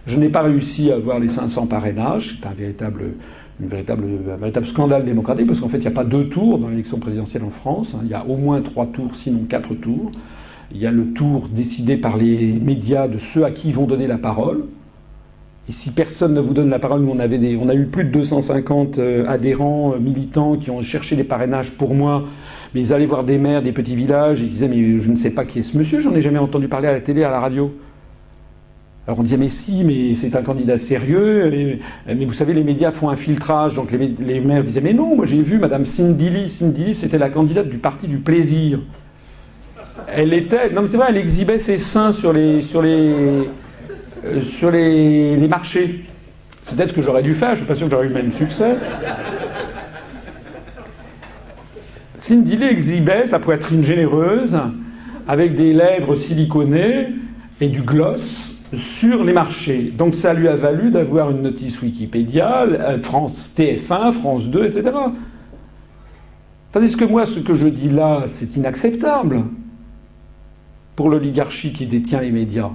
Je 0.07 0.15
n'ai 0.15 0.30
pas 0.30 0.41
réussi 0.41 0.91
à 0.91 0.95
avoir 0.95 1.19
les 1.19 1.27
500 1.27 1.67
parrainages, 1.67 2.39
c'est 2.39 2.48
un 2.48 2.53
véritable, 2.53 3.11
une 3.59 3.67
véritable, 3.67 4.06
un 4.33 4.38
véritable 4.38 4.65
scandale 4.65 5.03
démocratique, 5.03 5.48
parce 5.48 5.59
qu'en 5.59 5.67
fait, 5.67 5.77
il 5.77 5.81
n'y 5.81 5.88
a 5.88 5.91
pas 5.91 6.06
deux 6.06 6.30
tours 6.30 6.59
dans 6.59 6.69
l'élection 6.69 6.99
présidentielle 6.99 7.43
en 7.43 7.49
France, 7.49 7.95
hein. 7.95 8.01
il 8.03 8.09
y 8.09 8.14
a 8.14 8.25
au 8.25 8.38
moins 8.38 8.61
trois 8.61 8.85
tours, 8.85 9.15
sinon 9.15 9.43
quatre 9.49 9.73
tours. 9.73 10.11
Il 10.72 10.80
y 10.80 10.85
a 10.85 10.91
le 10.91 11.14
tour 11.14 11.49
décidé 11.51 11.98
par 11.98 12.15
les 12.15 12.53
médias 12.53 13.07
de 13.07 13.17
ceux 13.17 13.43
à 13.43 13.51
qui 13.51 13.69
ils 13.69 13.75
vont 13.75 13.85
donner 13.85 14.07
la 14.07 14.19
parole, 14.19 14.65
et 15.69 15.72
si 15.72 15.91
personne 15.91 16.33
ne 16.33 16.41
vous 16.41 16.56
donne 16.56 16.72
la 16.72 16.80
parole, 16.80 17.01
nous 17.01 17.11
on, 17.11 17.19
avait 17.19 17.38
des, 17.38 17.56
on 17.56 17.69
a 17.69 17.75
eu 17.75 17.85
plus 17.85 18.03
de 18.03 18.09
250 18.09 18.98
euh, 18.98 19.23
adhérents, 19.27 19.93
euh, 19.93 19.99
militants 19.99 20.57
qui 20.57 20.72
ont 20.72 20.81
cherché 20.81 21.15
des 21.15 21.23
parrainages 21.23 21.77
pour 21.77 21.93
moi. 21.93 22.23
Mais 22.73 22.81
ils 22.81 22.91
allaient 22.91 23.06
voir 23.06 23.23
des 23.23 23.38
maires, 23.38 23.61
des 23.61 23.72
petits 23.72 23.95
villages, 23.95 24.41
et 24.41 24.45
ils 24.45 24.49
disaient 24.49 24.67
Mais 24.67 24.99
je 24.99 25.11
ne 25.11 25.15
sais 25.15 25.30
pas 25.30 25.45
qui 25.45 25.59
est 25.59 25.61
ce 25.61 25.77
monsieur, 25.77 26.01
j'en 26.01 26.15
ai 26.15 26.22
jamais 26.22 26.39
entendu 26.39 26.67
parler 26.67 26.88
à 26.88 26.93
la 26.93 27.01
télé, 27.01 27.23
à 27.23 27.30
la 27.30 27.39
radio. 27.39 27.72
Alors 29.06 29.19
on 29.19 29.22
disait 29.22 29.38
Mais 29.38 29.49
si, 29.49 29.83
mais 29.83 30.15
c'est 30.15 30.35
un 30.35 30.41
candidat 30.41 30.80
sérieux. 30.80 31.77
mais 32.07 32.25
vous 32.25 32.33
savez, 32.33 32.56
les 32.56 32.64
médias 32.64 32.89
font 32.89 33.09
un 33.09 33.15
filtrage. 33.15 33.75
Donc 33.75 33.91
les, 33.91 34.41
maires 34.41 34.64
disaient 34.64 34.81
Mais 34.81 34.93
non, 34.93 35.15
moi 35.15 35.27
j'ai 35.27 35.43
vu 35.43 35.59
Madame. 35.59 35.85
Cindy 35.85 36.31
Lee, 36.31 36.49
c'était 36.95 37.19
la 37.19 37.30
candidate 37.30 37.69
du 37.69 37.77
Parti 37.77 38.07
du 38.07 38.17
Plaisir. 38.17 38.80
Elle 40.07 40.33
était. 40.33 40.72
Non, 40.72 40.81
mais 40.81 40.88
c'est 40.88 40.98
vrai, 40.98 41.07
elle 41.09 41.17
exhibait 41.17 41.59
ses 41.59 41.77
seins 41.77 42.11
sur 42.11 42.33
les. 42.33 42.64
Sur 42.64 42.81
les 42.81 43.48
euh, 44.25 44.41
sur 44.41 44.72
les, 44.72 45.38
marchés. 45.48 46.06
C'est 46.64 46.75
peut-être 46.75 46.89
ce 46.89 46.93
que 46.93 47.01
j'aurais 47.01 47.23
dû 47.23 47.33
faire, 47.33 47.49
je 47.49 47.53
ne 47.53 47.57
suis 47.57 47.65
pas 47.65 47.75
sûr 47.75 47.88
que 47.88 47.91
j'aurais 47.91 48.06
eu 48.06 48.09
le 48.09 48.15
même 48.15 48.31
succès. 48.31 48.75
Cindy 52.17 52.57
Lee 52.57 52.65
exhibait 52.65 53.27
sa 53.27 53.39
poitrine 53.39 53.81
généreuse 53.81 54.59
avec 55.27 55.56
des 55.56 55.73
lèvres 55.73 56.15
siliconées 56.15 57.07
et 57.61 57.69
du 57.69 57.81
gloss 57.81 58.56
sur 58.73 59.23
les 59.23 59.33
marchés. 59.33 59.93
Donc 59.98 60.14
ça 60.14 60.33
lui 60.33 60.48
a 60.48 60.56
valu 60.56 60.91
d'avoir 60.91 61.31
une 61.31 61.41
notice 61.41 61.81
Wikipédia, 61.81 62.64
euh, 62.64 62.99
France 63.01 63.53
TF1, 63.57 64.11
France 64.11 64.49
2, 64.49 64.65
etc. 64.65 64.91
Tandis 66.72 66.95
que 66.95 67.06
moi, 67.06 67.25
ce 67.25 67.39
que 67.39 67.56
je 67.56 67.67
dis 67.67 67.89
là, 67.89 68.23
c'est 68.27 68.56
inacceptable 68.57 69.43
pour 70.95 71.09
l'oligarchie 71.09 71.73
qui 71.73 71.88
détient 71.88 72.22
les 72.22 72.31
médias. 72.31 72.69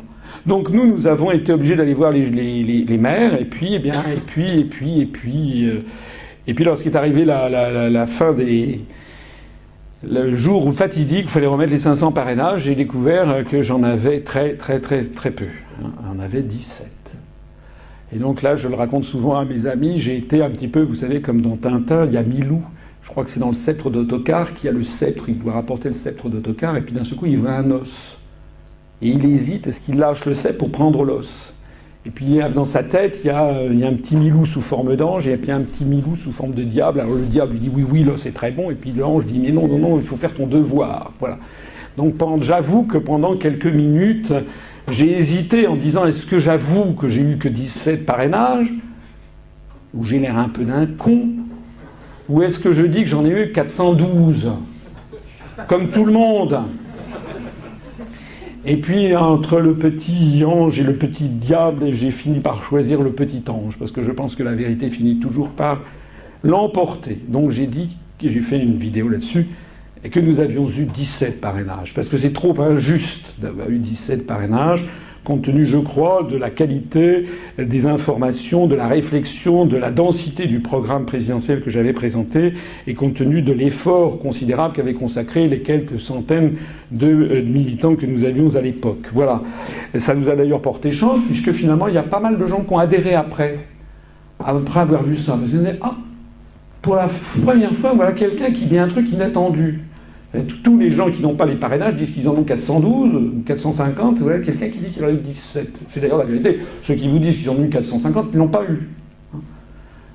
Donc 0.46 0.70
nous, 0.70 0.86
nous 0.86 1.06
avons 1.06 1.30
été 1.30 1.52
obligés 1.52 1.76
d'aller 1.76 1.94
voir 1.94 2.10
les, 2.10 2.24
les, 2.24 2.98
maires, 2.98 3.40
et 3.40 3.44
puis, 3.44 3.74
eh 3.74 3.78
bien, 3.78 4.02
et 4.14 4.20
puis, 4.20 4.60
et 4.60 4.64
puis, 4.64 5.00
et 5.00 5.06
puis, 5.06 5.68
euh, 5.68 5.84
et 6.46 6.54
puis, 6.54 6.64
lorsqu'est 6.64 6.94
arrivé 6.96 7.24
la, 7.24 7.48
la, 7.88 8.06
fin 8.06 8.32
des, 8.32 8.80
le 10.02 10.34
jour 10.34 10.66
où 10.66 10.72
fatidique, 10.72 11.24
il 11.24 11.28
fallait 11.28 11.46
remettre 11.46 11.72
les 11.72 11.78
500 11.78 12.12
parrainages, 12.12 12.64
j'ai 12.64 12.74
découvert 12.74 13.44
que 13.46 13.62
j'en 13.62 13.82
avais 13.82 14.20
très, 14.20 14.54
très, 14.54 14.80
très, 14.80 15.04
très 15.04 15.30
peu. 15.30 15.46
On 16.14 16.18
avait 16.20 16.42
17. 16.42 16.86
Et 18.14 18.18
donc 18.18 18.42
là, 18.42 18.56
je 18.56 18.68
le 18.68 18.74
raconte 18.74 19.04
souvent 19.04 19.36
à 19.38 19.44
mes 19.44 19.66
amis, 19.66 19.98
j'ai 19.98 20.16
été 20.16 20.42
un 20.42 20.50
petit 20.50 20.68
peu, 20.68 20.82
vous 20.82 20.94
savez, 20.94 21.20
comme 21.20 21.40
dans 21.40 21.56
Tintin, 21.56 22.06
il 22.06 22.12
y 22.12 22.16
a 22.16 22.22
Milou. 22.22 22.62
Je 23.02 23.08
crois 23.08 23.24
que 23.24 23.30
c'est 23.30 23.40
dans 23.40 23.48
le 23.48 23.54
sceptre 23.54 23.90
d'autocar 23.90 24.54
qui 24.54 24.68
a 24.68 24.72
le 24.72 24.82
sceptre, 24.82 25.28
il 25.28 25.38
doit 25.38 25.52
rapporter 25.52 25.88
le 25.88 25.94
sceptre 25.94 26.28
d'autocar, 26.28 26.76
et 26.76 26.80
puis 26.80 26.94
d'un 26.94 27.04
seul 27.04 27.18
coup, 27.18 27.26
il 27.26 27.38
voit 27.38 27.52
un 27.52 27.70
os. 27.70 28.18
Et 29.05 29.08
il 29.08 29.26
hésite, 29.26 29.66
est-ce 29.66 29.81
qu'il 29.81 29.99
lâche 29.99 30.24
le 30.24 30.33
sceptre 30.33 30.57
pour 30.57 30.70
prendre 30.70 31.05
l'os? 31.05 31.52
Et 32.07 32.10
puis 32.10 32.39
dans 32.55 32.65
sa 32.65 32.83
tête, 32.83 33.20
il 33.23 33.26
y, 33.26 33.31
a, 33.31 33.49
un 33.49 33.94
petit 33.94 34.16
Milou 34.16 34.47
sous 34.47 34.62
forme 34.62 34.97
d'ange, 34.97 35.28
et 35.28 35.36
puis 35.36 35.50
un 35.50 35.60
petit 35.60 35.84
Milou 35.84 36.16
sous 36.16 36.33
forme 36.33 36.55
de 36.55 36.62
diable. 36.62 37.00
Alors 37.00 37.15
le 37.15 37.26
diable 37.26 37.52
lui 37.52 37.60
dit 37.60 37.70
oui, 37.73 37.84
oui, 37.89 38.02
l'os 38.02 38.24
est 38.24 38.31
très 38.31 38.50
bon, 38.50 38.70
et 38.70 38.74
puis 38.74 38.92
l'ange 38.92 39.26
dit 39.26 39.39
mais 39.39 39.52
non, 39.52 39.68
non, 39.68 39.78
non, 39.78 39.97
il 39.99 40.02
faut 40.02 40.16
faire 40.16 40.33
ton 40.33 40.47
devoir. 40.47 41.12
Voilà. 41.20 41.39
Donc 41.99 42.15
j'avoue 42.41 42.84
que 42.84 42.97
pendant 42.97 43.36
quelques 43.36 43.66
minutes, 43.66 44.33
j'ai 44.91 45.16
hésité 45.16 45.66
en 45.66 45.76
disant 45.76 46.07
est-ce 46.07 46.24
que 46.24 46.39
j'avoue 46.39 46.94
que 46.94 47.08
j'ai 47.08 47.23
eu 47.23 47.36
que 47.36 47.49
17 47.49 48.07
parrainages, 48.07 48.73
ou 49.92 50.05
j'ai 50.05 50.18
l'air 50.18 50.39
un 50.39 50.49
peu 50.49 50.65
d'un 50.65 50.86
con, 50.86 51.28
ou 52.31 52.42
est-ce 52.42 52.58
que 52.58 52.73
je 52.73 52.84
dis 52.84 53.02
que 53.02 53.10
j'en 53.10 53.26
ai 53.26 53.31
eu 53.31 53.52
412 53.52 54.50
Comme 55.68 55.89
tout 55.89 56.07
le 56.07 56.12
monde. 56.12 56.58
Et 58.67 58.78
puis 58.78 59.15
entre 59.15 59.60
le 59.60 59.75
petit 59.75 60.43
ange 60.47 60.81
et 60.81 60.84
le 60.84 60.94
petit 60.94 61.28
diable, 61.28 61.93
j'ai 61.93 62.10
fini 62.10 62.41
par 62.41 62.62
choisir 62.62 63.02
le 63.02 63.12
petit 63.12 63.43
ange, 63.49 63.78
parce 63.78 63.93
que 63.93 64.02
je 64.02 64.10
pense 64.10 64.36
que 64.36 64.43
la 64.43 64.55
vérité 64.55 64.89
finit 64.89 65.18
toujours 65.18 65.51
par 65.51 65.83
l'emporter. 66.43 67.18
Donc 67.28 67.51
j'ai 67.51 67.67
dit, 67.67 67.99
j'ai 68.23 68.41
fait 68.41 68.59
une 68.59 68.76
vidéo 68.76 69.10
là-dessus, 69.10 69.49
et 70.02 70.09
que 70.09 70.18
nous 70.18 70.41
avions 70.41 70.67
eu 70.67 70.86
17 70.86 71.43
parrainages, 71.43 71.93
parce 71.94 72.09
que 72.09 72.17
c'est 72.17 72.33
trop 72.33 72.59
injuste 72.59 73.36
d'avoir 73.39 73.68
eu 73.68 73.78
17 73.78 74.26
parrainages 74.26 74.89
compte 75.25 75.43
tenu, 75.43 75.65
je 75.65 75.78
crois, 75.78 76.23
de 76.23 76.36
la 76.36 76.51
qualité 76.51 77.27
des 77.59 77.86
informations, 77.86 78.67
de 78.67 78.75
la 78.75 78.86
réflexion, 78.86 79.65
de 79.67 79.77
la 79.77 79.91
densité 79.91 80.47
du 80.47 80.61
programme 80.61 81.07
présidentiel 81.07 81.62
que 81.62 81.70
j'avais 81.70 81.94
présenté, 81.94 82.53
et 82.86 82.94
compte 82.94 83.15
tenu 83.15 83.41
de 83.43 83.53
l'effort 83.53 84.19
considérable 84.19 84.75
qu'avaient 84.75 84.94
consacré 84.94 85.49
les 85.49 85.61
quelques 85.61 85.99
centaines 85.99 86.57
de 86.91 87.07
euh, 87.07 87.43
militants 87.43 87.97
que 87.97 88.07
nous 88.07 88.25
avions 88.25 88.55
à 88.55 88.61
l'époque. 88.61 89.09
Voilà. 89.15 89.43
Ça 89.97 90.15
nous 90.15 90.28
a 90.28 90.36
d'ailleurs 90.36 90.61
porté 90.61 90.93
chance, 90.93 91.23
puisque 91.23 91.53
finalement, 91.53 91.89
il 91.89 91.94
y 91.94 91.99
a 91.99 92.03
pas 92.03 92.20
mal 92.20 92.39
de 92.39 92.47
gens 92.47 92.61
qui 92.61 92.73
ont 92.73 92.78
adhéré 92.78 93.15
après, 93.15 93.61
après 94.39 94.81
avoir 94.81 95.03
vu 95.03 95.17
ça. 95.17 95.39
ah, 95.81 95.94
pour 96.83 96.97
la 96.97 97.09
première 97.43 97.73
fois, 97.73 97.94
voilà 97.94 98.12
quelqu'un 98.12 98.51
qui 98.51 98.67
dit 98.67 98.78
un 98.78 98.89
truc 98.89 99.11
inattendu. 99.11 99.81
Tous 100.62 100.78
les 100.78 100.90
gens 100.90 101.10
qui 101.10 101.22
n'ont 101.22 101.34
pas 101.34 101.46
les 101.46 101.54
parrainages 101.54 101.94
disent 101.96 102.12
qu'ils 102.12 102.28
en 102.28 102.32
ont 102.32 102.42
412 102.42 103.14
ou 103.14 103.42
450. 103.46 104.18
Voilà, 104.20 104.40
quelqu'un 104.40 104.68
qui 104.68 104.78
dit 104.78 104.90
qu'il 104.90 105.04
en 105.04 105.08
a 105.08 105.12
eu 105.12 105.18
17. 105.18 105.68
C'est 105.86 106.00
d'ailleurs 106.00 106.18
la 106.18 106.24
vérité. 106.24 106.58
Ceux 106.82 106.94
qui 106.94 107.08
vous 107.08 107.18
disent 107.18 107.38
qu'ils 107.38 107.50
en 107.50 107.54
ont 107.54 107.64
eu 107.64 107.70
450, 107.70 108.30
ils 108.32 108.38
n'ont 108.38 108.48
pas 108.48 108.64
eu. 108.64 108.88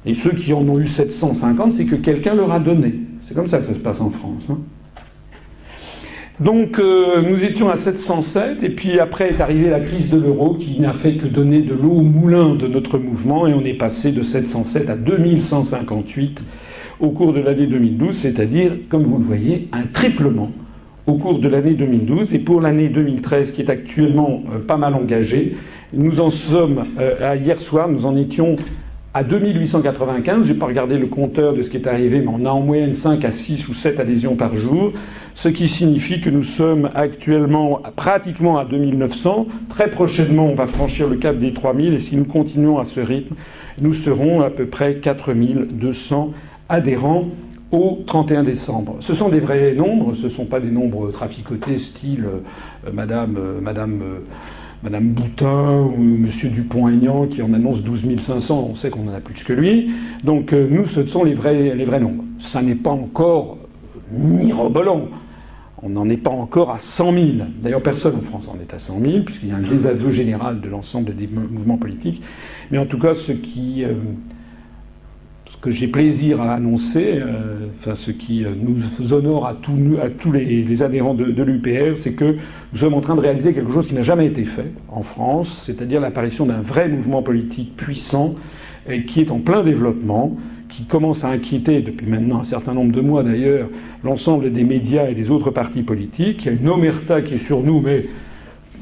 Et 0.05 0.13
ceux 0.13 0.31
qui 0.31 0.53
en 0.53 0.67
ont 0.67 0.79
eu 0.79 0.87
750, 0.87 1.73
c'est 1.73 1.85
que 1.85 1.95
quelqu'un 1.95 2.35
leur 2.35 2.51
a 2.51 2.59
donné. 2.59 2.95
C'est 3.25 3.33
comme 3.33 3.47
ça 3.47 3.59
que 3.59 3.65
ça 3.65 3.73
se 3.73 3.79
passe 3.79 4.01
en 4.01 4.09
France. 4.09 4.49
Hein. 4.49 4.59
Donc 6.39 6.79
euh, 6.79 7.21
nous 7.21 7.43
étions 7.43 7.69
à 7.69 7.75
707, 7.75 8.63
et 8.63 8.69
puis 8.69 8.99
après 8.99 9.29
est 9.29 9.41
arrivée 9.41 9.69
la 9.69 9.81
crise 9.81 10.09
de 10.09 10.17
l'euro 10.17 10.53
qui 10.53 10.79
n'a 10.79 10.93
fait 10.93 11.15
que 11.15 11.27
donner 11.27 11.61
de 11.61 11.73
l'eau 11.73 11.91
au 11.91 12.01
moulin 12.01 12.55
de 12.55 12.65
notre 12.65 12.97
mouvement, 12.97 13.45
et 13.45 13.53
on 13.53 13.63
est 13.65 13.73
passé 13.73 14.13
de 14.13 14.21
707 14.21 14.89
à 14.89 14.95
2158 14.95 16.41
au 16.99 17.11
cours 17.11 17.33
de 17.33 17.39
l'année 17.39 17.67
2012, 17.67 18.15
c'est-à-dire, 18.15 18.77
comme 18.89 19.03
vous 19.03 19.17
le 19.17 19.23
voyez, 19.23 19.67
un 19.71 19.83
triplement 19.83 20.51
au 21.07 21.13
cours 21.15 21.39
de 21.39 21.47
l'année 21.47 21.73
2012. 21.73 22.33
Et 22.33 22.39
pour 22.39 22.61
l'année 22.61 22.89
2013, 22.89 23.51
qui 23.51 23.61
est 23.61 23.69
actuellement 23.69 24.43
euh, 24.53 24.59
pas 24.59 24.77
mal 24.77 24.93
engagée, 24.93 25.55
nous 25.93 26.19
en 26.19 26.29
sommes, 26.29 26.85
euh, 26.99 27.35
hier 27.39 27.59
soir, 27.59 27.89
nous 27.89 28.05
en 28.05 28.15
étions 28.15 28.55
à 29.13 29.23
2895. 29.23 30.45
Je 30.45 30.53
n'ai 30.53 30.59
pas 30.59 30.67
regardé 30.67 30.97
le 30.97 31.07
compteur 31.07 31.53
de 31.53 31.63
ce 31.63 31.69
qui 31.69 31.77
est 31.77 31.87
arrivé, 31.87 32.21
mais 32.21 32.27
on 32.27 32.45
a 32.45 32.49
en 32.49 32.61
moyenne 32.61 32.93
5 32.93 33.25
à 33.25 33.31
6 33.31 33.67
ou 33.69 33.73
7 33.73 33.99
adhésions 33.99 34.35
par 34.35 34.53
jour, 34.53 34.91
ce 35.33 35.49
qui 35.49 35.67
signifie 35.67 36.21
que 36.21 36.29
nous 36.29 36.43
sommes 36.43 36.89
actuellement 36.93 37.81
pratiquement 37.95 38.57
à 38.57 38.65
2900. 38.65 39.47
Très 39.69 39.89
prochainement, 39.89 40.45
on 40.45 40.53
va 40.53 40.67
franchir 40.67 41.09
le 41.09 41.15
cap 41.15 41.37
des 41.37 41.53
3000, 41.53 41.93
et 41.93 41.99
si 41.99 42.17
nous 42.17 42.25
continuons 42.25 42.77
à 42.77 42.85
ce 42.85 42.99
rythme, 42.99 43.35
nous 43.81 43.93
serons 43.93 44.41
à 44.41 44.51
peu 44.51 44.67
près 44.67 44.97
4200 44.97 46.31
adhérents 46.69 47.25
au 47.71 47.99
31 48.05 48.43
décembre. 48.43 48.97
Ce 48.99 49.13
sont 49.13 49.29
des 49.29 49.39
vrais 49.39 49.73
nombres, 49.73 50.15
ce 50.15 50.25
ne 50.25 50.29
sont 50.29 50.45
pas 50.45 50.59
des 50.59 50.71
nombres 50.71 51.11
traficotés 51.11 51.77
style 51.77 52.25
euh, 52.25 52.91
Madame, 52.91 53.35
euh, 53.37 53.61
Madame, 53.61 54.01
euh, 54.01 54.19
Madame 54.81 55.09
Boutin 55.09 55.81
ou 55.81 56.01
Monsieur 56.01 56.49
Dupont-Aignan 56.49 57.27
qui 57.27 57.41
en 57.41 57.53
annonce 57.53 57.83
12 57.83 58.19
500. 58.19 58.67
On 58.71 58.75
sait 58.75 58.89
qu'on 58.89 59.07
en 59.07 59.13
a 59.13 59.19
plus 59.19 59.43
que 59.43 59.53
lui. 59.53 59.91
Donc 60.23 60.53
nous, 60.53 60.85
ce 60.85 61.05
sont 61.05 61.23
les 61.23 61.35
vrais, 61.35 61.75
les 61.75 61.85
vrais 61.85 61.99
nombres. 61.99 62.23
Ça 62.39 62.61
n'est 62.61 62.75
pas 62.75 62.91
encore 62.91 63.57
mirobolant. 64.11 65.07
On 65.81 65.89
n'en 65.89 66.09
est 66.09 66.17
pas 66.17 66.31
encore 66.31 66.71
à 66.71 66.79
100 66.79 67.13
000. 67.13 67.25
D'ailleurs, 67.61 67.83
personne 67.83 68.15
en 68.15 68.21
France 68.21 68.49
en 68.49 68.59
est 68.59 68.73
à 68.73 68.79
100 68.79 68.99
000, 69.01 69.23
puisqu'il 69.23 69.49
y 69.49 69.51
a 69.51 69.55
un 69.55 69.61
désaveu 69.61 70.11
général 70.11 70.59
de 70.59 70.67
l'ensemble 70.67 71.15
des 71.15 71.27
mouvements 71.27 71.77
politiques. 71.77 72.21
Mais 72.69 72.77
en 72.77 72.85
tout 72.85 72.99
cas, 72.99 73.13
ce 73.13 73.31
qui 73.31 73.85
que 75.61 75.71
j'ai 75.71 75.87
plaisir 75.87 76.41
à 76.41 76.53
annoncer, 76.53 77.15
euh, 77.15 77.67
enfin, 77.69 77.93
ce 77.93 78.11
qui 78.11 78.45
euh, 78.45 78.51
nous 78.55 79.13
honore 79.13 79.45
à, 79.45 79.53
tous, 79.53 79.97
à 80.01 80.09
tous 80.09 80.31
les, 80.31 80.83
adhérents 80.83 81.13
de, 81.13 81.43
l'UPR, 81.43 81.95
c'est 81.97 82.13
que 82.13 82.37
nous 82.71 82.77
sommes 82.77 82.93
en 82.93 83.01
train 83.01 83.15
de 83.15 83.21
réaliser 83.21 83.53
quelque 83.53 83.71
chose 83.71 83.87
qui 83.87 83.95
n'a 83.95 84.01
jamais 84.01 84.25
été 84.25 84.43
fait 84.43 84.71
en 84.87 85.01
France, 85.01 85.63
c'est-à-dire 85.65 85.99
l'apparition 85.99 86.45
d'un 86.45 86.61
vrai 86.61 86.87
mouvement 86.87 87.21
politique 87.21 87.75
puissant 87.75 88.35
et 88.87 89.03
qui 89.03 89.19
est 89.19 89.31
en 89.31 89.39
plein 89.39 89.63
développement, 89.63 90.37
qui 90.69 90.85
commence 90.85 91.25
à 91.25 91.29
inquiéter 91.29 91.81
depuis 91.81 92.07
maintenant 92.07 92.39
un 92.39 92.43
certain 92.43 92.73
nombre 92.73 92.91
de 92.91 93.01
mois 93.01 93.23
d'ailleurs 93.23 93.67
l'ensemble 94.03 94.51
des 94.51 94.63
médias 94.63 95.09
et 95.09 95.13
des 95.13 95.31
autres 95.31 95.51
partis 95.51 95.81
politiques. 95.81 96.45
Il 96.45 96.53
y 96.53 96.55
a 96.55 96.59
une 96.59 96.69
omerta 96.69 97.21
qui 97.21 97.33
est 97.33 97.39
sur 97.39 97.63
nous, 97.63 97.81
mais 97.81 98.05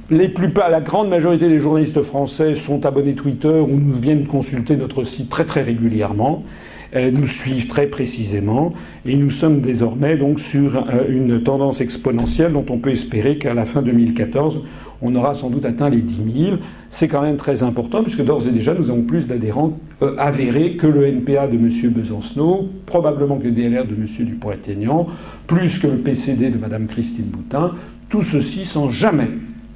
les 0.10 0.30
plus, 0.30 0.50
la 0.56 0.82
grande 0.82 1.10
majorité 1.10 1.50
des 1.50 1.60
journalistes 1.60 2.02
français 2.02 2.56
sont 2.56 2.86
abonnés 2.86 3.16
Twitter 3.16 3.48
ou 3.48 3.68
nous 3.68 3.94
viennent 3.94 4.26
consulter 4.26 4.78
notre 4.78 5.04
site 5.04 5.30
très 5.30 5.46
très 5.46 5.62
régulièrement, 5.62 6.44
euh, 6.46 6.67
nous 6.94 7.28
suivent 7.28 7.68
très 7.68 7.88
précisément 7.88 8.74
et 9.06 9.16
nous 9.16 9.32
sommes 9.32 9.60
désormais 9.60 10.18
donc 10.18 10.40
sur 10.40 10.78
euh, 10.78 11.06
une 11.10 11.44
tendance 11.44 11.82
exponentielle 11.82 12.54
dont 12.54 12.66
on 12.70 12.78
peut 12.78 12.92
espérer 12.92 13.38
qu'à 13.38 13.54
la 13.54 13.66
fin 13.66 13.82
2014 13.82 14.64
on 15.02 15.14
aura 15.14 15.36
sans 15.36 15.52
doute 15.52 15.66
atteint 15.66 15.90
les 15.90 16.02
10 16.02 16.22
000. 16.46 16.58
C'est 16.90 17.08
quand 17.08 17.22
même 17.22 17.38
très 17.38 17.62
important 17.62 18.02
puisque 18.02 18.24
d'ores 18.24 18.48
et 18.48 18.52
déjà 18.52 18.74
nous 18.74 18.90
avons 18.90 19.04
plus 19.04 19.28
d'adhérents 19.28 19.78
euh, 20.02 20.16
avérés 20.18 20.76
que 20.76 20.88
le 20.88 21.06
NPA 21.06 21.48
de 21.48 21.56
M. 21.56 21.70
Besancenot, 21.92 22.70
probablement 22.86 23.38
que 23.38 23.44
le 23.44 23.52
DLR 23.52 23.86
de 23.86 23.94
M. 23.94 24.06
Dupont-Aignan, 24.20 25.08
plus 25.46 25.78
que 25.78 25.88
le 25.88 25.98
PCD 25.98 26.50
de 26.50 26.58
Mme 26.58 26.88
Christine 26.88 27.26
Boutin. 27.26 27.74
Tout 28.10 28.22
ceci 28.22 28.66
sans 28.66 28.90
jamais 28.90 29.30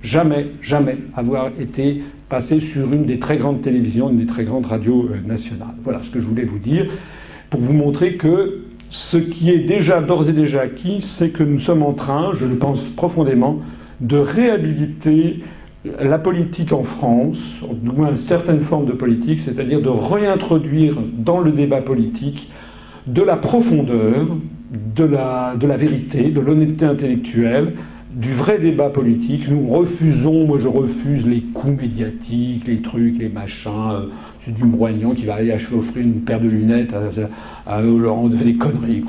jamais, 0.04 0.48
jamais 0.62 0.98
avoir 1.16 1.52
été 1.60 2.02
passé 2.32 2.62
sur 2.62 2.94
une 2.94 3.04
des 3.04 3.20
très 3.20 3.36
grandes 3.36 3.62
télévisions, 3.62 4.10
une 4.10 4.16
des 4.16 4.26
très 4.26 4.46
grandes 4.46 4.66
radios 4.66 5.10
euh, 5.12 5.28
nationales. 5.28 5.76
Voilà 5.84 6.02
ce 6.02 6.10
que 6.10 6.22
je 6.22 6.26
voulais 6.26 6.46
vous 6.46 6.60
dire 6.60 6.88
pour 7.50 7.60
vous 7.60 7.74
montrer 7.74 8.16
que 8.16 8.62
ce 8.88 9.18
qui 9.18 9.52
est 9.52 9.60
déjà 9.60 10.02
d'ores 10.02 10.30
et 10.30 10.34
déjà 10.34 10.62
acquis, 10.62 11.02
c'est 11.02 11.32
que 11.32 11.44
nous 11.44 11.60
sommes 11.60 11.84
en 11.84 11.92
train, 11.92 12.32
je 12.34 12.46
le 12.46 12.58
pense 12.58 12.84
profondément, 12.84 13.60
de 14.00 14.18
réhabiliter 14.18 15.42
la 15.84 16.20
politique 16.20 16.72
en 16.72 16.84
France, 16.84 17.62
du 17.82 17.92
moins 17.92 18.16
certaines 18.16 18.62
formes 18.62 18.86
de 18.86 18.94
politique, 18.94 19.42
c'est-à-dire 19.42 19.82
de 19.82 19.90
réintroduire 19.90 20.96
dans 21.18 21.40
le 21.40 21.52
débat 21.52 21.82
politique 21.82 22.50
de 23.08 23.22
la 23.22 23.36
profondeur, 23.36 24.28
de 24.96 25.04
la, 25.04 25.56
de 25.60 25.68
la 25.68 25.76
vérité, 25.76 26.32
de 26.32 26.40
l'honnêteté 26.40 26.86
intellectuelle, 26.86 27.74
du 28.14 28.32
vrai 28.32 28.60
débat 28.60 28.90
politique. 28.90 29.50
Nous 29.50 29.68
refusons, 29.68 30.46
moi 30.46 30.60
je 30.60 30.68
refuse 30.68 31.26
les 31.26 31.42
coups 31.42 31.82
médiatiques, 31.82 32.68
les 32.68 32.82
trucs, 32.82 33.18
les 33.18 33.30
machins. 33.30 33.72
Euh, 33.92 34.06
c'est 34.44 34.54
du 34.54 34.66
Broignon 34.66 35.14
qui 35.14 35.26
va 35.26 35.36
aller 35.36 35.54
offrir 35.54 36.04
une 36.04 36.22
paire 36.22 36.42
de 36.42 36.48
lunettes 36.48 36.94
à, 36.94 37.78
à, 37.78 37.82
fait 37.82 38.46
des 38.46 38.56
conneries. 38.56 39.04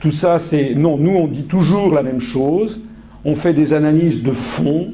Tout 0.00 0.10
ça, 0.10 0.38
c'est. 0.38 0.74
Non, 0.74 0.98
nous 0.98 1.12
on 1.12 1.26
dit 1.26 1.44
toujours 1.44 1.94
la 1.94 2.02
même 2.02 2.20
chose. 2.20 2.80
On 3.24 3.34
fait 3.34 3.54
des 3.54 3.74
analyses 3.74 4.22
de 4.22 4.32
fond. 4.32 4.92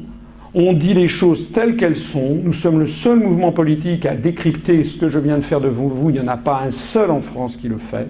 On 0.54 0.72
dit 0.74 0.94
les 0.94 1.08
choses 1.08 1.50
telles 1.50 1.76
qu'elles 1.76 1.96
sont. 1.96 2.38
Nous 2.44 2.52
sommes 2.52 2.78
le 2.78 2.86
seul 2.86 3.18
mouvement 3.18 3.52
politique 3.52 4.06
à 4.06 4.14
décrypter 4.14 4.84
ce 4.84 4.98
que 4.98 5.08
je 5.08 5.18
viens 5.18 5.38
de 5.38 5.42
faire 5.42 5.60
de 5.60 5.68
vous. 5.68 5.88
vous. 5.88 6.10
Il 6.10 6.14
n'y 6.14 6.20
en 6.20 6.28
a 6.28 6.36
pas 6.36 6.62
un 6.62 6.70
seul 6.70 7.10
en 7.10 7.20
France 7.20 7.56
qui 7.56 7.68
le 7.68 7.78
fait, 7.78 8.08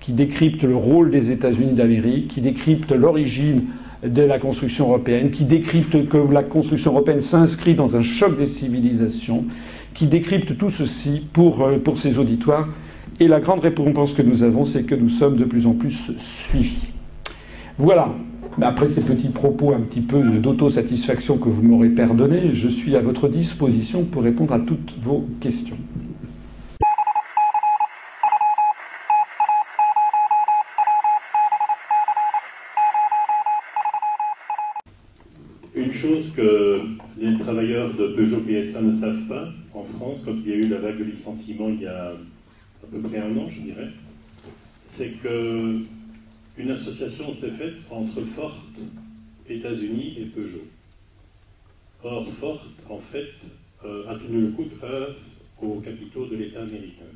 qui 0.00 0.12
décrypte 0.12 0.64
le 0.64 0.76
rôle 0.76 1.10
des 1.10 1.30
États-Unis 1.30 1.74
d'Amérique, 1.74 2.28
qui 2.28 2.40
décrypte 2.40 2.92
l'origine 2.92 3.64
de 4.02 4.22
la 4.22 4.38
construction 4.38 4.88
européenne, 4.88 5.30
qui 5.30 5.44
décrypte 5.44 6.08
que 6.08 6.16
la 6.16 6.42
construction 6.42 6.92
européenne 6.92 7.20
s'inscrit 7.20 7.74
dans 7.74 7.96
un 7.96 8.02
choc 8.02 8.36
des 8.36 8.46
civilisations, 8.46 9.44
qui 9.94 10.06
décrypte 10.06 10.56
tout 10.56 10.70
ceci 10.70 11.26
pour, 11.32 11.62
euh, 11.62 11.78
ces 11.94 12.18
auditoires. 12.18 12.68
Et 13.20 13.28
la 13.28 13.40
grande 13.40 13.60
récompense 13.60 14.14
que 14.14 14.22
nous 14.22 14.42
avons, 14.42 14.64
c'est 14.64 14.84
que 14.84 14.94
nous 14.94 15.08
sommes 15.08 15.36
de 15.36 15.44
plus 15.44 15.66
en 15.66 15.74
plus 15.74 16.12
suivis. 16.16 16.88
Voilà. 17.78 18.08
Après 18.60 18.88
ces 18.88 19.00
petits 19.00 19.30
propos 19.30 19.72
un 19.72 19.80
petit 19.80 20.02
peu 20.02 20.22
d'autosatisfaction 20.22 21.38
que 21.38 21.48
vous 21.48 21.62
m'aurez 21.62 21.88
pardonné, 21.88 22.50
je 22.52 22.68
suis 22.68 22.96
à 22.96 23.00
votre 23.00 23.28
disposition 23.28 24.04
pour 24.04 24.22
répondre 24.22 24.52
à 24.52 24.60
toutes 24.60 24.94
vos 25.00 25.26
questions. 25.40 25.78
Une 35.74 35.90
chose 36.02 36.32
que 36.32 36.80
les 37.16 37.38
travailleurs 37.38 37.94
de 37.94 38.08
Peugeot 38.08 38.40
PSA 38.40 38.82
ne 38.82 38.90
savent 38.90 39.28
pas 39.28 39.52
en 39.72 39.84
France, 39.84 40.22
quand 40.24 40.34
il 40.34 40.48
y 40.48 40.52
a 40.52 40.56
eu 40.56 40.68
la 40.68 40.78
vague 40.78 40.98
de 40.98 41.04
licenciement 41.04 41.68
il 41.68 41.82
y 41.82 41.86
a 41.86 42.08
à 42.08 42.86
peu 42.90 42.98
près 42.98 43.18
un 43.18 43.36
an, 43.36 43.48
je 43.48 43.60
dirais, 43.60 43.88
c'est 44.82 45.12
que 45.22 45.82
une 46.58 46.70
association 46.72 47.32
s'est 47.32 47.52
faite 47.52 47.76
entre 47.88 48.20
Ford, 48.22 48.58
États-Unis 49.48 50.16
et 50.18 50.24
Peugeot. 50.24 50.66
Or, 52.02 52.26
Ford, 52.32 52.66
en 52.90 52.98
fait, 52.98 53.30
euh, 53.84 54.08
a 54.08 54.16
tenu 54.16 54.40
le 54.40 54.48
coup 54.48 54.66
grâce 54.80 55.40
aux 55.62 55.76
capitaux 55.76 56.26
de 56.26 56.34
l'État 56.34 56.62
américain. 56.62 57.12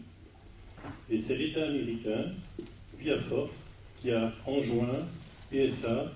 Et 1.11 1.19
c'est 1.19 1.37
l'État 1.37 1.67
américain, 1.67 2.27
via 3.01 3.19
Ford, 3.19 3.51
qui 4.01 4.13
a 4.13 4.33
enjoint 4.47 5.01
PSA 5.51 6.13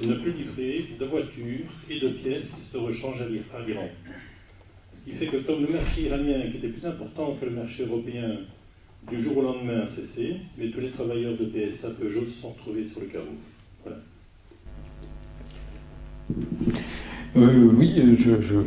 de 0.00 0.30
livrer 0.30 0.86
de 0.98 1.04
voitures 1.04 1.70
et 1.88 2.00
de 2.00 2.08
pièces 2.08 2.70
de 2.72 2.78
rechange 2.78 3.22
à 3.22 3.28
l'Iran. 3.66 3.88
Ce 4.92 5.04
qui 5.04 5.16
fait 5.16 5.26
que 5.26 5.38
comme 5.38 5.62
le 5.62 5.72
marché 5.72 6.02
iranien, 6.02 6.48
qui 6.50 6.58
était 6.58 6.68
plus 6.68 6.86
important 6.86 7.36
que 7.40 7.44
le 7.44 7.52
marché 7.52 7.84
européen, 7.84 8.38
du 9.10 9.20
jour 9.20 9.38
au 9.38 9.42
lendemain 9.42 9.80
a 9.80 9.86
cessé, 9.86 10.36
mais 10.56 10.70
tous 10.70 10.80
les 10.80 10.90
travailleurs 10.90 11.36
de 11.36 11.44
PSA 11.46 11.90
Peugeot 11.90 12.24
se 12.24 12.40
sont 12.40 12.50
retrouvés 12.50 12.84
sur 12.84 13.00
le 13.00 13.06
carreau. 13.06 13.26
Euh, 17.36 17.70
oui, 17.76 18.16
je, 18.16 18.62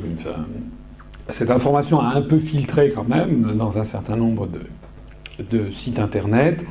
cette 1.28 1.50
information 1.50 2.00
a 2.02 2.16
un 2.16 2.22
peu 2.22 2.40
filtré 2.40 2.92
quand 2.92 3.08
même 3.08 3.56
dans 3.56 3.78
un 3.78 3.84
certain 3.84 4.18
nombre 4.18 4.50
de 5.40 5.70
sites 5.72 6.00
internet. 6.00 6.66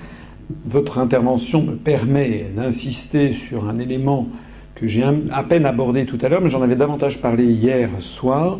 Votre 0.66 0.98
intervention 0.98 1.62
me 1.62 1.76
permet 1.76 2.52
d'insister 2.54 3.32
sur 3.32 3.66
un 3.68 3.78
élément 3.78 4.28
j'ai 4.86 5.04
à 5.32 5.42
peine 5.42 5.66
abordé 5.66 6.06
tout 6.06 6.18
à 6.22 6.28
l'heure, 6.28 6.40
mais 6.40 6.50
j'en 6.50 6.62
avais 6.62 6.76
davantage 6.76 7.20
parlé 7.20 7.44
hier 7.44 7.90
soir, 8.00 8.58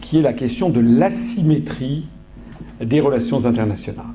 qui 0.00 0.18
est 0.18 0.22
la 0.22 0.32
question 0.32 0.70
de 0.70 0.80
l'asymétrie 0.80 2.06
des 2.80 3.00
relations 3.00 3.46
internationales. 3.46 4.06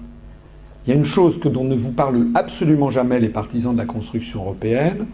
Il 0.85 0.91
y 0.91 0.93
a 0.93 0.95
une 0.95 1.05
chose 1.05 1.39
que 1.39 1.49
dont 1.49 1.65
ne 1.65 1.75
vous 1.75 1.91
parlent 1.91 2.27
absolument 2.33 2.89
jamais 2.89 3.19
les 3.19 3.29
partisans 3.29 3.73
de 3.73 3.77
la 3.77 3.85
construction 3.85 4.41
européenne, 4.41 5.05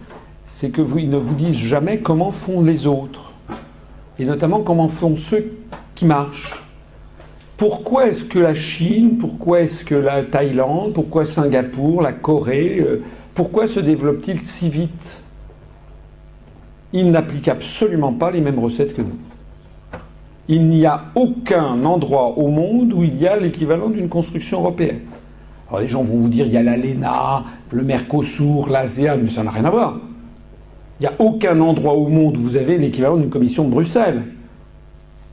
c'est 0.45 0.69
que 0.69 0.81
ils 0.99 1.09
ne 1.09 1.17
vous 1.17 1.35
disent 1.35 1.57
jamais 1.57 1.99
comment 1.99 2.31
font 2.31 2.61
les 2.61 2.85
autres, 2.85 3.33
et 4.19 4.25
notamment 4.25 4.61
comment 4.61 4.87
font 4.87 5.15
ceux 5.15 5.57
qui 5.95 6.05
marchent. 6.05 6.63
Pourquoi 7.57 8.07
est-ce 8.07 8.25
que 8.25 8.39
la 8.39 8.53
Chine, 8.53 9.17
pourquoi 9.17 9.61
est-ce 9.61 9.85
que 9.85 9.95
la 9.95 10.23
Thaïlande, 10.23 10.93
pourquoi 10.93 11.25
Singapour, 11.25 12.01
la 12.01 12.11
Corée, 12.11 12.79
euh, 12.79 13.01
pourquoi 13.33 13.67
se 13.67 13.79
développent-ils 13.79 14.41
si 14.41 14.69
vite? 14.69 15.22
Ils 16.93 17.09
n'appliquent 17.09 17.47
absolument 17.47 18.13
pas 18.13 18.31
les 18.31 18.39
mêmes 18.39 18.59
recettes 18.59 18.95
que 18.95 19.01
nous. 19.01 19.17
Il 20.47 20.67
n'y 20.67 20.85
a 20.85 21.05
aucun 21.15 21.83
endroit 21.83 22.37
au 22.37 22.49
monde 22.49 22.93
où 22.93 23.03
il 23.03 23.19
y 23.19 23.27
a 23.27 23.37
l'équivalent 23.37 23.89
d'une 23.89 24.09
construction 24.09 24.59
européenne. 24.59 24.99
Alors 25.69 25.81
les 25.81 25.87
gens 25.87 26.03
vont 26.03 26.17
vous 26.17 26.29
dire 26.29 26.45
il 26.45 26.53
y 26.53 26.57
a 26.57 26.63
l'ALENA, 26.63 27.45
le 27.71 27.83
Mercosur, 27.83 28.69
l'ASEAN, 28.69 29.17
mais 29.23 29.29
ça 29.29 29.43
n'a 29.43 29.49
rien 29.49 29.65
à 29.65 29.71
voir. 29.71 29.99
Il 30.99 31.03
n'y 31.03 31.07
a 31.07 31.13
aucun 31.17 31.59
endroit 31.59 31.95
au 31.95 32.07
monde 32.07 32.37
où 32.37 32.41
vous 32.41 32.57
avez 32.57 32.77
l'équivalent 32.77 33.17
d'une 33.17 33.29
commission 33.29 33.65
de 33.65 33.71
Bruxelles. 33.71 34.23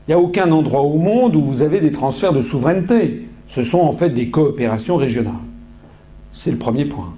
Il 0.07 0.11
n'y 0.11 0.13
a 0.15 0.19
aucun 0.19 0.51
endroit 0.51 0.81
au 0.81 0.97
monde 0.97 1.35
où 1.35 1.41
vous 1.41 1.61
avez 1.61 1.79
des 1.79 1.91
transferts 1.91 2.33
de 2.33 2.41
souveraineté. 2.41 3.27
Ce 3.47 3.61
sont 3.61 3.81
en 3.81 3.91
fait 3.91 4.09
des 4.09 4.29
coopérations 4.29 4.95
régionales. 4.95 5.33
C'est 6.31 6.51
le 6.51 6.57
premier 6.57 6.85
point. 6.85 7.13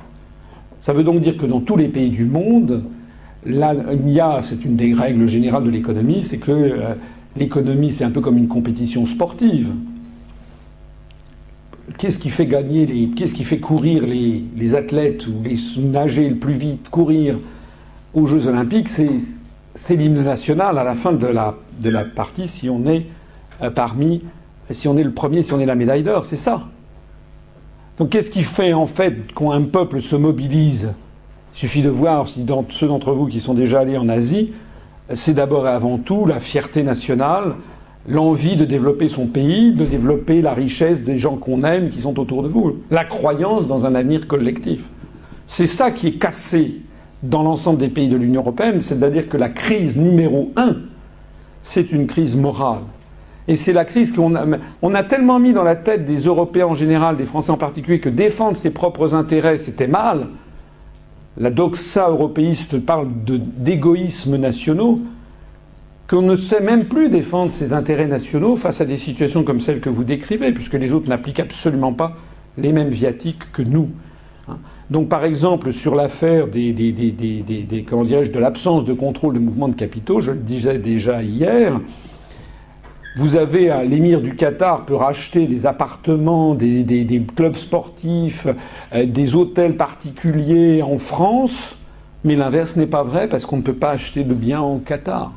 Ça 0.81 0.91
veut 0.91 1.03
donc 1.03 1.21
dire 1.21 1.37
que 1.37 1.45
dans 1.45 1.61
tous 1.61 1.77
les 1.77 1.87
pays 1.87 2.09
du 2.09 2.25
monde, 2.25 2.83
là, 3.45 3.73
il 3.93 4.09
y 4.09 4.19
a, 4.19 4.41
c'est 4.41 4.65
une 4.65 4.75
des 4.75 4.93
règles 4.93 5.27
générales 5.27 5.63
de 5.63 5.69
l'économie, 5.69 6.23
c'est 6.23 6.37
que 6.37 6.51
euh, 6.51 6.93
l'économie, 7.35 7.91
c'est 7.91 8.03
un 8.03 8.11
peu 8.11 8.21
comme 8.21 8.37
une 8.37 8.47
compétition 8.47 9.05
sportive 9.05 9.73
qu'est-ce 11.97 12.19
qui 12.19 12.29
fait 12.29 12.45
gagner 12.45 12.85
les, 12.85 13.09
qu'est-ce 13.09 13.33
qui 13.33 13.43
fait 13.43 13.59
courir 13.59 14.05
les, 14.05 14.43
les, 14.55 14.75
athlètes 14.75 15.27
ou 15.27 15.41
les 15.43 15.57
nager 15.81 16.29
le 16.29 16.35
plus 16.35 16.53
vite, 16.53 16.89
courir 16.89 17.37
aux 18.13 18.25
Jeux 18.25 18.47
Olympiques, 18.47 18.89
c'est, 18.89 19.95
l'hymne 19.95 20.23
national 20.23 20.77
à 20.77 20.83
la 20.83 20.93
fin 20.93 21.13
de 21.13 21.27
la, 21.27 21.55
de 21.81 21.89
la 21.89 22.05
partie 22.05 22.47
si 22.47 22.69
on 22.69 22.85
est 22.85 23.07
euh, 23.61 23.69
parmi, 23.69 24.23
si 24.69 24.87
on 24.87 24.97
est 24.97 25.03
le 25.03 25.11
premier, 25.11 25.43
si 25.43 25.53
on 25.53 25.59
est 25.59 25.65
la 25.65 25.75
médaille 25.75 26.03
d'or, 26.03 26.25
c'est 26.25 26.35
ça. 26.35 26.63
Donc 27.97 28.09
qu'est-ce 28.09 28.31
qui 28.31 28.43
fait 28.43 28.73
en 28.73 28.87
fait 28.87 29.33
quand 29.33 29.51
un 29.51 29.63
peuple 29.63 30.01
se 30.01 30.15
mobilise 30.15 30.93
Il 31.53 31.57
suffit 31.57 31.83
de 31.83 31.89
voir 31.89 32.27
si 32.27 32.45
ceux 32.69 32.87
d'entre 32.87 33.11
vous 33.11 33.27
qui 33.27 33.39
sont 33.39 33.53
déjà 33.53 33.81
allés 33.81 33.97
en 33.97 34.09
Asie, 34.09 34.53
c'est 35.13 35.35
d'abord 35.35 35.67
et 35.67 35.71
avant 35.71 35.99
tout 35.99 36.25
la 36.25 36.39
fierté 36.39 36.81
nationale, 36.81 37.55
l'envie 38.07 38.55
de 38.55 38.65
développer 38.65 39.07
son 39.07 39.27
pays, 39.27 39.71
de 39.71 39.85
développer 39.85 40.41
la 40.41 40.53
richesse 40.53 41.03
des 41.03 41.19
gens 41.19 41.37
qu'on 41.37 41.63
aime, 41.63 41.89
qui 41.89 42.01
sont 42.01 42.19
autour 42.19 42.41
de 42.41 42.47
vous, 42.47 42.77
la 42.89 43.05
croyance 43.05 43.67
dans 43.67 43.85
un 43.85 43.93
avenir 43.93 44.27
collectif. 44.27 44.85
C'est 45.45 45.67
ça 45.67 45.91
qui 45.91 46.07
est 46.07 46.17
cassé 46.17 46.81
dans 47.21 47.43
l'ensemble 47.43 47.77
des 47.77 47.89
pays 47.89 48.09
de 48.09 48.17
l'Union 48.17 48.41
européenne, 48.41 48.81
c'est-à-dire 48.81 49.29
que 49.29 49.37
la 49.37 49.49
crise 49.49 49.95
numéro 49.97 50.51
un, 50.55 50.77
c'est 51.61 51.91
une 51.91 52.07
crise 52.07 52.35
morale. 52.35 52.81
Et 53.47 53.55
c'est 53.57 53.73
la 53.73 53.85
crise 53.85 54.11
qu'on 54.11 54.35
a, 54.35 54.45
on 54.81 54.95
a 54.95 55.03
tellement 55.03 55.37
mis 55.37 55.53
dans 55.53 55.63
la 55.63 55.75
tête 55.75 56.05
des 56.05 56.25
Européens 56.25 56.67
en 56.67 56.73
général, 56.73 57.15
des 57.15 57.25
Français 57.25 57.51
en 57.51 57.57
particulier, 57.57 57.99
que 57.99 58.09
défendre 58.09 58.57
ses 58.57 58.71
propres 58.71 59.13
intérêts, 59.15 59.57
c'était 59.57 59.87
mal. 59.87 60.29
La 61.37 61.49
doxa 61.49 62.09
européiste 62.09 62.79
parle 62.79 63.07
d'égoïsmes 63.25 64.37
nationaux 64.37 65.01
qu'on 66.07 66.21
ne 66.21 66.35
sait 66.35 66.61
même 66.61 66.85
plus 66.85 67.09
défendre 67.09 67.51
ses 67.51 67.73
intérêts 67.73 68.05
nationaux 68.05 68.55
face 68.55 68.81
à 68.81 68.85
des 68.85 68.97
situations 68.97 69.43
comme 69.43 69.59
celles 69.59 69.79
que 69.79 69.89
vous 69.89 70.03
décrivez, 70.03 70.51
puisque 70.51 70.75
les 70.75 70.93
autres 70.93 71.09
n'appliquent 71.09 71.39
absolument 71.39 71.93
pas 71.93 72.15
les 72.57 72.71
mêmes 72.71 72.89
viatiques 72.89 73.51
que 73.51 73.63
nous. 73.63 73.89
Hein. 74.47 74.57
Donc, 74.91 75.09
par 75.09 75.25
exemple, 75.25 75.73
sur 75.73 75.95
l'affaire 75.95 76.47
des, 76.47 76.71
de 76.73 78.39
l'absence 78.39 78.85
de 78.85 78.93
contrôle 78.93 79.33
de 79.33 79.39
mouvements 79.39 79.69
de 79.69 79.75
capitaux, 79.75 80.21
je 80.21 80.31
le 80.31 80.39
disais 80.39 80.77
déjà 80.77 81.23
hier, 81.23 81.79
vous 83.15 83.35
avez 83.35 83.71
l'émir 83.87 84.21
du 84.21 84.35
Qatar 84.35 84.85
peut 84.85 84.95
racheter 84.95 85.45
des 85.45 85.65
appartements, 85.65 86.55
des, 86.55 87.23
clubs 87.35 87.55
sportifs, 87.55 88.47
euh, 88.93 89.05
des 89.05 89.35
hôtels 89.35 89.77
particuliers 89.77 90.81
en 90.81 90.97
France, 90.97 91.77
mais 92.23 92.35
l'inverse 92.35 92.75
n'est 92.75 92.87
pas 92.87 93.03
vrai 93.03 93.27
parce 93.27 93.45
qu'on 93.45 93.57
ne 93.57 93.61
peut 93.61 93.73
pas 93.73 93.91
acheter 93.91 94.23
de 94.23 94.33
biens 94.33 94.61
en 94.61 94.79
Qatar 94.79 95.31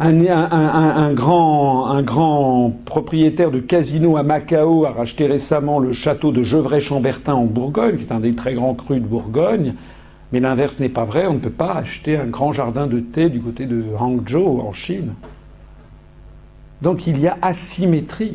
un, 0.00 1.12
grand, 1.12 1.86
un, 1.86 2.02
grand, 2.02 2.72
propriétaire 2.84 3.50
de 3.50 3.60
casino 3.60 4.16
à 4.16 4.22
Macao 4.22 4.84
a 4.84 4.90
racheté 4.90 5.26
récemment 5.26 5.78
le 5.78 5.92
château 5.92 6.32
de 6.32 6.42
Gevrey-Chambertin 6.42 7.34
en 7.34 7.44
Bourgogne, 7.44 7.96
qui 7.96 8.04
est 8.04 8.12
un 8.12 8.20
des 8.20 8.34
très 8.34 8.54
grands 8.54 8.74
crus 8.74 9.00
de 9.00 9.06
Bourgogne. 9.06 9.74
Mais 10.34 10.40
l'inverse 10.40 10.80
n'est 10.80 10.88
pas 10.88 11.04
vrai, 11.04 11.28
on 11.28 11.34
ne 11.34 11.38
peut 11.38 11.48
pas 11.48 11.74
acheter 11.74 12.16
un 12.16 12.26
grand 12.26 12.52
jardin 12.52 12.88
de 12.88 12.98
thé 12.98 13.28
du 13.28 13.40
côté 13.40 13.66
de 13.66 13.84
Hangzhou 13.96 14.62
en 14.62 14.72
Chine. 14.72 15.14
Donc 16.82 17.06
il 17.06 17.20
y 17.20 17.28
a 17.28 17.38
asymétrie. 17.40 18.34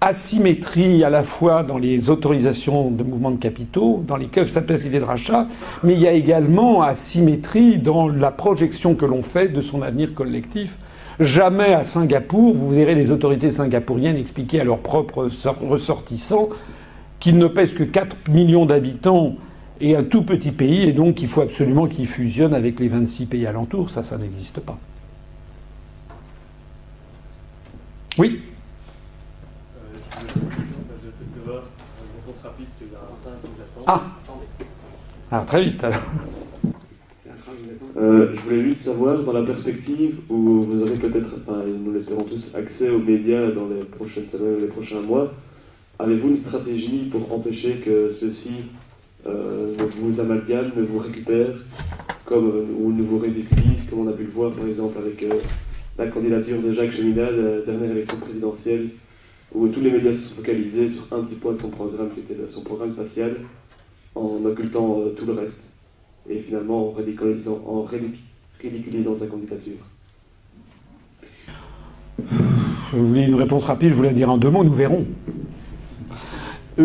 asymétrie 0.00 1.04
à 1.04 1.10
la 1.10 1.22
fois 1.22 1.62
dans 1.62 1.78
les 1.78 2.10
autorisations 2.10 2.90
de 2.90 3.04
mouvement 3.04 3.30
de 3.30 3.38
capitaux, 3.38 4.02
dans 4.04 4.16
les 4.16 4.26
capacités 4.26 4.98
de 4.98 5.04
rachat, 5.04 5.46
mais 5.84 5.94
il 5.94 6.00
y 6.00 6.08
a 6.08 6.12
également 6.12 6.82
asymétrie 6.82 7.78
dans 7.78 8.08
la 8.08 8.32
projection 8.32 8.96
que 8.96 9.06
l'on 9.06 9.22
fait 9.22 9.46
de 9.46 9.60
son 9.60 9.82
avenir 9.82 10.12
collectif. 10.12 10.76
Jamais 11.20 11.72
à 11.72 11.84
Singapour, 11.84 12.52
vous 12.52 12.72
verrez 12.72 12.96
les 12.96 13.12
autorités 13.12 13.52
singapouriennes 13.52 14.16
expliquer 14.16 14.60
à 14.60 14.64
leurs 14.64 14.80
propres 14.80 15.28
ressortissants 15.62 16.48
qu'ils 17.20 17.38
ne 17.38 17.46
pèsent 17.46 17.74
que 17.74 17.84
4 17.84 18.16
millions 18.28 18.66
d'habitants 18.66 19.36
et 19.80 19.96
un 19.96 20.04
tout 20.04 20.22
petit 20.22 20.52
pays, 20.52 20.82
et 20.82 20.92
donc 20.92 21.22
il 21.22 21.28
faut 21.28 21.40
absolument 21.40 21.86
qu'ils 21.86 22.06
fusionnent 22.06 22.54
avec 22.54 22.78
les 22.80 22.88
26 22.88 23.26
pays 23.26 23.46
alentours. 23.46 23.90
Ça, 23.90 24.02
ça 24.02 24.18
n'existe 24.18 24.60
pas. 24.60 24.78
Oui? 28.18 28.42
Ah 33.86 34.02
Ah, 35.30 35.44
très 35.46 35.64
vite 35.64 35.82
alors. 35.82 36.02
Euh, 37.96 38.32
je 38.34 38.40
voulais 38.40 38.62
juste 38.62 38.80
savoir, 38.82 39.18
dans 39.22 39.32
la 39.32 39.42
perspective 39.42 40.20
où 40.28 40.62
vous 40.62 40.82
aurez 40.82 40.94
peut-être, 40.94 41.34
enfin, 41.40 41.62
nous 41.66 41.92
l'espérons 41.92 42.22
tous, 42.22 42.54
accès 42.54 42.88
aux 42.90 42.98
médias 42.98 43.50
dans 43.50 43.68
les 43.68 43.84
prochaines 43.84 44.26
semaines 44.26 44.56
ou 44.56 44.60
les 44.60 44.66
prochains 44.66 45.00
mois, 45.00 45.32
avez-vous 45.98 46.28
une 46.28 46.36
stratégie 46.36 47.08
pour 47.10 47.32
empêcher 47.32 47.76
que 47.84 48.10
ceux-ci 48.10 48.64
euh, 49.26 49.74
ne 49.76 49.84
vous 49.84 50.20
amalgament, 50.20 50.70
ne 50.76 50.82
vous 50.82 50.98
récupèrent, 50.98 51.58
comme, 52.24 52.66
ou 52.78 52.92
ne 52.92 53.02
vous 53.02 53.18
ridiculisent, 53.18 53.88
comme 53.88 54.00
on 54.00 54.08
a 54.08 54.12
pu 54.12 54.24
le 54.24 54.30
voir 54.30 54.52
par 54.52 54.66
exemple 54.66 54.98
avec 54.98 55.22
euh, 55.22 55.40
la 55.98 56.06
candidature 56.06 56.60
de 56.62 56.72
Jacques 56.72 56.92
Cheminade 56.92 57.34
à 57.34 57.56
la 57.56 57.60
dernière 57.60 57.90
élection 57.90 58.18
présidentielle, 58.18 58.88
où 59.54 59.68
tous 59.68 59.80
les 59.80 59.90
médias 59.90 60.12
se 60.12 60.28
sont 60.28 60.34
focalisés 60.36 60.88
sur 60.88 61.04
un 61.12 61.22
petit 61.22 61.34
point 61.34 61.52
de 61.52 61.58
son 61.58 61.70
programme, 61.70 62.10
qui 62.14 62.20
était 62.20 62.36
son 62.46 62.62
programme 62.62 62.92
spatial, 62.92 63.36
en 64.14 64.44
occultant 64.44 65.02
tout 65.16 65.26
le 65.26 65.32
reste 65.32 65.70
et 66.28 66.38
finalement 66.38 66.88
en 66.88 66.92
ridiculisant, 66.92 67.62
en 67.66 67.86
ridiculisant 68.60 69.14
sa 69.14 69.26
candidature 69.26 69.72
Je 72.92 72.96
voulais 72.96 73.26
une 73.26 73.34
réponse 73.34 73.64
rapide, 73.64 73.90
je 73.90 73.94
voulais 73.94 74.12
dire 74.12 74.30
en 74.30 74.38
deux 74.38 74.50
mots, 74.50 74.64
nous 74.64 74.72
verrons. 74.72 75.06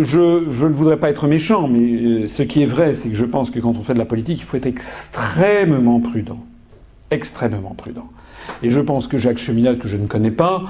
Je, 0.01 0.65
ne 0.65 0.73
voudrais 0.73 0.97
pas 0.97 1.09
être 1.09 1.27
méchant, 1.27 1.67
mais 1.67 1.79
euh, 1.79 2.27
ce 2.27 2.43
qui 2.43 2.63
est 2.63 2.67
vrai, 2.67 2.93
c'est 2.93 3.09
que 3.09 3.15
je 3.15 3.25
pense 3.25 3.49
que 3.49 3.59
quand 3.59 3.69
on 3.77 3.81
fait 3.81 3.93
de 3.93 3.99
la 3.99 4.05
politique, 4.05 4.39
il 4.39 4.43
faut 4.43 4.57
être 4.57 4.65
extrêmement 4.65 5.99
prudent. 5.99 6.39
Extrêmement 7.11 7.75
prudent. 7.75 8.09
Et 8.61 8.69
je 8.69 8.81
pense 8.81 9.07
que 9.07 9.17
Jacques 9.17 9.37
Cheminade, 9.37 9.77
que 9.77 9.87
je 9.87 9.97
ne 9.97 10.07
connais 10.07 10.31
pas, 10.31 10.63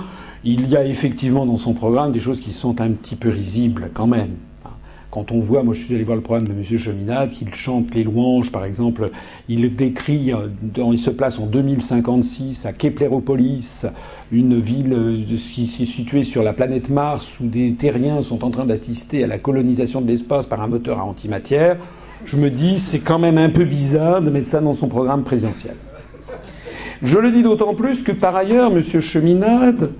il 0.43 0.67
y 0.67 0.77
a 0.77 0.85
effectivement 0.85 1.45
dans 1.45 1.57
son 1.57 1.73
programme 1.73 2.11
des 2.11 2.19
choses 2.19 2.39
qui 2.39 2.51
sont 2.51 2.81
un 2.81 2.91
petit 2.91 3.15
peu 3.15 3.29
risibles 3.29 3.89
quand 3.93 4.07
même. 4.07 4.35
Quand 5.15 5.31
on 5.31 5.39
voit, 5.39 5.63
moi 5.63 5.73
je 5.73 5.81
suis 5.81 5.95
allé 5.95 6.03
voir 6.03 6.17
le 6.17 6.21
programme 6.21 6.45
de 6.45 6.51
M. 6.51 6.77
Cheminade, 6.77 7.29
qu'il 7.29 7.55
chante 7.55 7.95
les 7.95 8.03
louanges, 8.03 8.51
par 8.51 8.65
exemple, 8.65 9.11
il 9.47 9.73
décrit, 9.73 10.33
euh, 10.33 10.49
il 10.91 10.99
se 10.99 11.09
place 11.09 11.39
en 11.39 11.45
2056 11.45 12.65
à 12.65 12.73
Kepleropolis, 12.73 13.85
une 14.33 14.59
ville 14.59 14.91
euh, 14.91 15.15
qui 15.53 15.63
est 15.63 15.85
située 15.85 16.25
sur 16.25 16.43
la 16.43 16.51
planète 16.51 16.89
Mars 16.89 17.39
où 17.39 17.47
des 17.47 17.75
terriens 17.75 18.21
sont 18.21 18.43
en 18.43 18.49
train 18.49 18.65
d'assister 18.65 19.23
à 19.23 19.27
la 19.27 19.37
colonisation 19.37 20.01
de 20.01 20.07
l'espace 20.07 20.47
par 20.47 20.61
un 20.61 20.67
moteur 20.67 20.99
à 20.99 21.05
antimatière. 21.05 21.77
Je 22.25 22.35
me 22.35 22.49
dis, 22.49 22.77
c'est 22.77 22.99
quand 22.99 23.17
même 23.17 23.37
un 23.37 23.49
peu 23.49 23.63
bizarre 23.63 24.21
de 24.21 24.29
mettre 24.29 24.47
ça 24.47 24.59
dans 24.59 24.73
son 24.73 24.89
programme 24.89 25.23
présidentiel. 25.23 25.75
Je 27.01 27.17
le 27.17 27.31
dis 27.31 27.41
d'autant 27.41 27.73
plus 27.73 28.03
que 28.03 28.11
par 28.11 28.35
ailleurs, 28.35 28.69
M. 28.69 28.83
Cheminade 28.83 29.93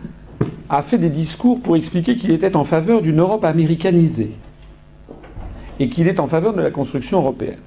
a 0.69 0.81
fait 0.81 0.97
des 0.97 1.09
discours 1.09 1.61
pour 1.61 1.77
expliquer 1.77 2.17
qu'il 2.17 2.31
était 2.31 2.57
en 2.57 2.65
faveur 2.65 3.01
d'une 3.01 3.21
Europe 3.21 3.45
américanisée 3.45 4.33
et 5.79 5.89
qu'il 5.89 6.07
est 6.07 6.19
en 6.19 6.27
faveur 6.27 6.53
de 6.53 6.61
la 6.61 6.71
construction 6.71 7.19
européenne. 7.19 7.59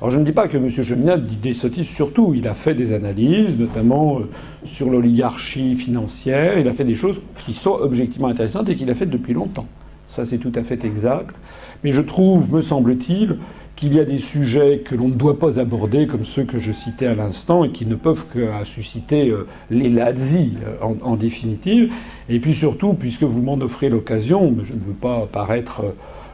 Alors 0.00 0.10
je 0.10 0.18
ne 0.18 0.24
dis 0.24 0.32
pas 0.32 0.48
que 0.48 0.56
M. 0.56 0.68
Cheminade 0.68 1.26
dit 1.26 1.36
des 1.36 1.54
sottises 1.54 1.88
surtout. 1.88 2.34
Il 2.34 2.48
a 2.48 2.54
fait 2.54 2.74
des 2.74 2.92
analyses, 2.92 3.58
notamment 3.58 4.18
euh, 4.18 4.28
sur 4.64 4.90
l'oligarchie 4.90 5.76
financière. 5.76 6.58
Il 6.58 6.68
a 6.68 6.72
fait 6.72 6.84
des 6.84 6.94
choses 6.94 7.22
qui 7.38 7.54
sont 7.54 7.72
objectivement 7.72 8.28
intéressantes 8.28 8.68
et 8.68 8.76
qu'il 8.76 8.90
a 8.90 8.94
faites 8.94 9.10
depuis 9.10 9.32
longtemps. 9.32 9.66
Ça, 10.06 10.24
c'est 10.24 10.38
tout 10.38 10.52
à 10.54 10.62
fait 10.62 10.84
exact. 10.84 11.34
Mais 11.82 11.92
je 11.92 12.00
trouve, 12.00 12.52
me 12.52 12.60
semble-t-il, 12.60 13.38
qu'il 13.76 13.94
y 13.94 14.00
a 14.00 14.04
des 14.04 14.18
sujets 14.18 14.82
que 14.84 14.94
l'on 14.94 15.08
ne 15.08 15.14
doit 15.14 15.38
pas 15.38 15.58
aborder, 15.58 16.06
comme 16.06 16.22
ceux 16.22 16.44
que 16.44 16.58
je 16.58 16.70
citais 16.70 17.06
à 17.06 17.14
l'instant, 17.14 17.64
et 17.64 17.70
qui 17.70 17.86
ne 17.86 17.96
peuvent 17.96 18.26
que 18.32 18.48
susciter 18.64 19.30
euh, 19.30 19.46
les 19.70 19.88
lazis, 19.88 20.52
euh, 20.66 20.94
en, 21.02 21.16
définitive. 21.16 21.92
Et 22.28 22.40
puis 22.40 22.54
surtout, 22.54 22.94
puisque 22.94 23.24
vous 23.24 23.42
m'en 23.42 23.54
offrez 23.54 23.88
l'occasion, 23.88 24.54
je 24.62 24.74
ne 24.74 24.80
veux 24.80 24.92
pas 24.92 25.26
paraître 25.32 25.82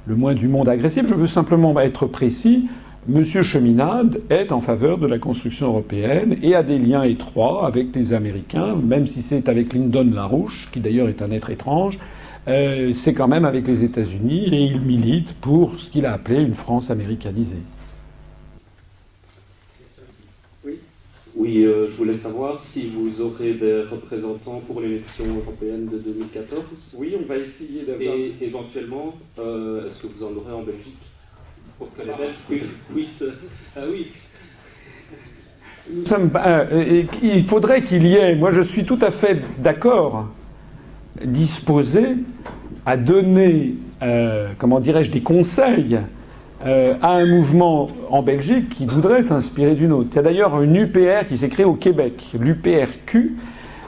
le 0.06 0.16
moins 0.16 0.34
du 0.34 0.48
monde 0.48 0.68
agressif. 0.68 1.06
Je 1.08 1.14
veux 1.14 1.26
simplement 1.26 1.78
être 1.80 2.06
précis. 2.06 2.68
Monsieur 3.08 3.42
Cheminade 3.42 4.20
est 4.28 4.52
en 4.52 4.60
faveur 4.60 4.98
de 4.98 5.06
la 5.06 5.18
construction 5.18 5.68
européenne 5.68 6.36
et 6.42 6.54
a 6.54 6.62
des 6.62 6.78
liens 6.78 7.02
étroits 7.02 7.66
avec 7.66 7.96
les 7.96 8.12
Américains, 8.12 8.76
même 8.76 9.06
si 9.06 9.22
c'est 9.22 9.48
avec 9.48 9.72
Lyndon 9.72 10.10
LaRouche, 10.12 10.68
qui 10.70 10.80
d'ailleurs 10.80 11.08
est 11.08 11.22
un 11.22 11.30
être 11.30 11.48
étrange. 11.50 11.98
Euh, 12.48 12.92
c'est 12.92 13.14
quand 13.14 13.28
même 13.28 13.44
avec 13.44 13.66
les 13.66 13.84
États-Unis 13.84 14.54
et 14.54 14.64
il 14.64 14.80
milite 14.80 15.34
pour 15.34 15.80
ce 15.80 15.90
qu'il 15.90 16.06
a 16.06 16.12
appelé 16.12 16.42
une 16.42 16.54
France 16.54 16.90
américanisée. 16.90 17.62
Oui, 21.40 21.64
euh, 21.64 21.86
je 21.86 21.92
voulais 21.92 22.12
savoir 22.12 22.60
si 22.60 22.90
vous 22.94 23.22
aurez 23.22 23.54
des 23.54 23.84
représentants 23.90 24.60
pour 24.66 24.82
l'élection 24.82 25.24
européenne 25.24 25.86
de 25.90 25.96
2014. 25.96 26.96
Oui, 26.98 27.16
on 27.18 27.26
va 27.26 27.38
essayer 27.38 27.80
d'avoir. 27.80 28.14
Et 28.14 28.34
éventuellement, 28.42 29.14
euh, 29.38 29.86
est-ce 29.86 30.02
que 30.02 30.06
vous 30.06 30.22
en 30.22 30.36
aurez 30.36 30.52
en 30.52 30.62
Belgique 30.62 31.00
Pour 31.78 31.88
que 31.96 32.02
les 32.02 32.12
Belges 32.12 32.66
puissent. 32.92 33.24
Ah 33.74 33.80
oui 33.90 34.08
euh, 36.12 37.04
il 37.22 37.44
faudrait 37.46 37.84
qu'il 37.84 38.06
y 38.06 38.16
ait. 38.16 38.36
Moi, 38.36 38.50
je 38.50 38.60
suis 38.60 38.84
tout 38.84 38.98
à 39.00 39.10
fait 39.10 39.40
d'accord, 39.62 40.28
disposé 41.24 42.16
à 42.84 42.98
donner, 42.98 43.76
comment 44.58 44.78
dirais-je, 44.78 45.10
des 45.10 45.22
conseils 45.22 46.00
euh, 46.66 46.94
à 47.00 47.12
un 47.12 47.26
mouvement 47.26 47.88
en 48.10 48.22
Belgique 48.22 48.68
qui 48.68 48.84
voudrait 48.84 49.22
s'inspirer 49.22 49.74
d'une 49.74 49.92
autre. 49.92 50.10
Il 50.12 50.16
y 50.16 50.18
a 50.18 50.22
d'ailleurs 50.22 50.60
une 50.62 50.76
UPR 50.76 51.26
qui 51.26 51.38
s'est 51.38 51.48
créée 51.48 51.64
au 51.64 51.74
Québec, 51.74 52.34
l'UPRQ, 52.38 53.36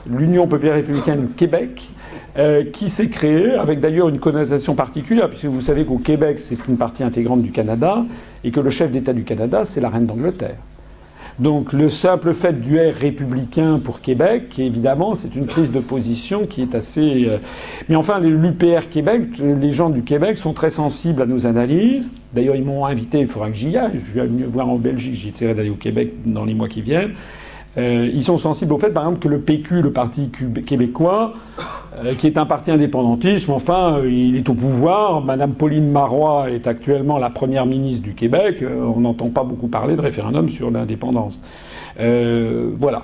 l'Union 0.09 0.47
populaire 0.47 0.75
républicaine 0.75 1.29
Québec, 1.37 1.89
euh, 2.37 2.63
qui 2.71 2.89
s'est 2.89 3.09
créée 3.09 3.51
avec 3.51 3.79
d'ailleurs 3.79 4.09
une 4.09 4.17
connotation 4.17 4.73
particulière, 4.73 5.29
puisque 5.29 5.45
vous 5.45 5.61
savez 5.61 5.85
qu'au 5.85 5.99
Québec 5.99 6.39
c'est 6.39 6.57
une 6.67 6.77
partie 6.77 7.03
intégrante 7.03 7.43
du 7.43 7.51
Canada 7.51 8.03
et 8.43 8.49
que 8.49 8.59
le 8.59 8.71
chef 8.71 8.89
d'État 8.89 9.13
du 9.13 9.23
Canada 9.23 9.65
c'est 9.65 9.79
la 9.79 9.89
reine 9.89 10.07
d'Angleterre. 10.07 10.57
Donc 11.39 11.73
le 11.73 11.89
simple 11.89 12.33
fait 12.33 12.59
du 12.61 12.77
R 12.77 12.93
républicain 12.93 13.79
pour 13.83 14.01
Québec, 14.01 14.59
évidemment, 14.59 15.15
c'est 15.15 15.35
une 15.35 15.47
prise 15.47 15.71
de 15.71 15.79
position 15.79 16.45
qui 16.45 16.61
est 16.61 16.75
assez. 16.75 17.25
Euh, 17.27 17.37
mais 17.89 17.95
enfin, 17.95 18.19
l'UPR 18.19 18.89
Québec, 18.91 19.23
les 19.39 19.71
gens 19.71 19.89
du 19.89 20.03
Québec 20.03 20.37
sont 20.37 20.53
très 20.53 20.69
sensibles 20.69 21.21
à 21.21 21.25
nos 21.25 21.47
analyses. 21.47 22.11
D'ailleurs, 22.33 22.55
ils 22.55 22.63
m'ont 22.63 22.85
invité, 22.85 23.19
il 23.19 23.27
faudra 23.27 23.49
que 23.49 23.55
j'y 23.55 23.75
aille. 23.77 23.99
Je 23.99 24.19
vais 24.19 24.27
venir 24.27 24.47
voir 24.47 24.69
en 24.69 24.77
Belgique, 24.77 25.15
j'essaierai 25.15 25.55
d'aller 25.55 25.71
au 25.71 25.75
Québec 25.75 26.13
dans 26.25 26.45
les 26.45 26.53
mois 26.53 26.69
qui 26.69 26.81
viennent. 26.81 27.13
Euh, 27.77 28.09
ils 28.13 28.23
sont 28.23 28.37
sensibles 28.37 28.73
au 28.73 28.77
fait, 28.77 28.91
par 28.91 29.03
exemple, 29.03 29.19
que 29.19 29.27
le 29.27 29.39
PQ, 29.39 29.81
le 29.81 29.91
Parti 29.91 30.29
québécois, 30.65 31.33
euh, 32.03 32.13
qui 32.15 32.27
est 32.27 32.37
un 32.37 32.45
parti 32.45 32.71
indépendantiste, 32.71 33.49
enfin, 33.49 33.97
euh, 33.97 34.09
il 34.11 34.35
est 34.35 34.47
au 34.49 34.53
pouvoir. 34.53 35.21
Madame 35.21 35.53
Pauline 35.53 35.91
Marois 35.91 36.51
est 36.51 36.67
actuellement 36.67 37.17
la 37.17 37.29
première 37.29 37.65
ministre 37.65 38.03
du 38.03 38.13
Québec. 38.13 38.63
on 38.63 38.99
n'entend 38.99 39.29
pas 39.29 39.43
beaucoup 39.43 39.67
parler 39.67 39.95
de 39.95 40.01
référendum 40.01 40.49
sur 40.49 40.69
l'indépendance. 40.71 41.41
voilà. 41.97 43.03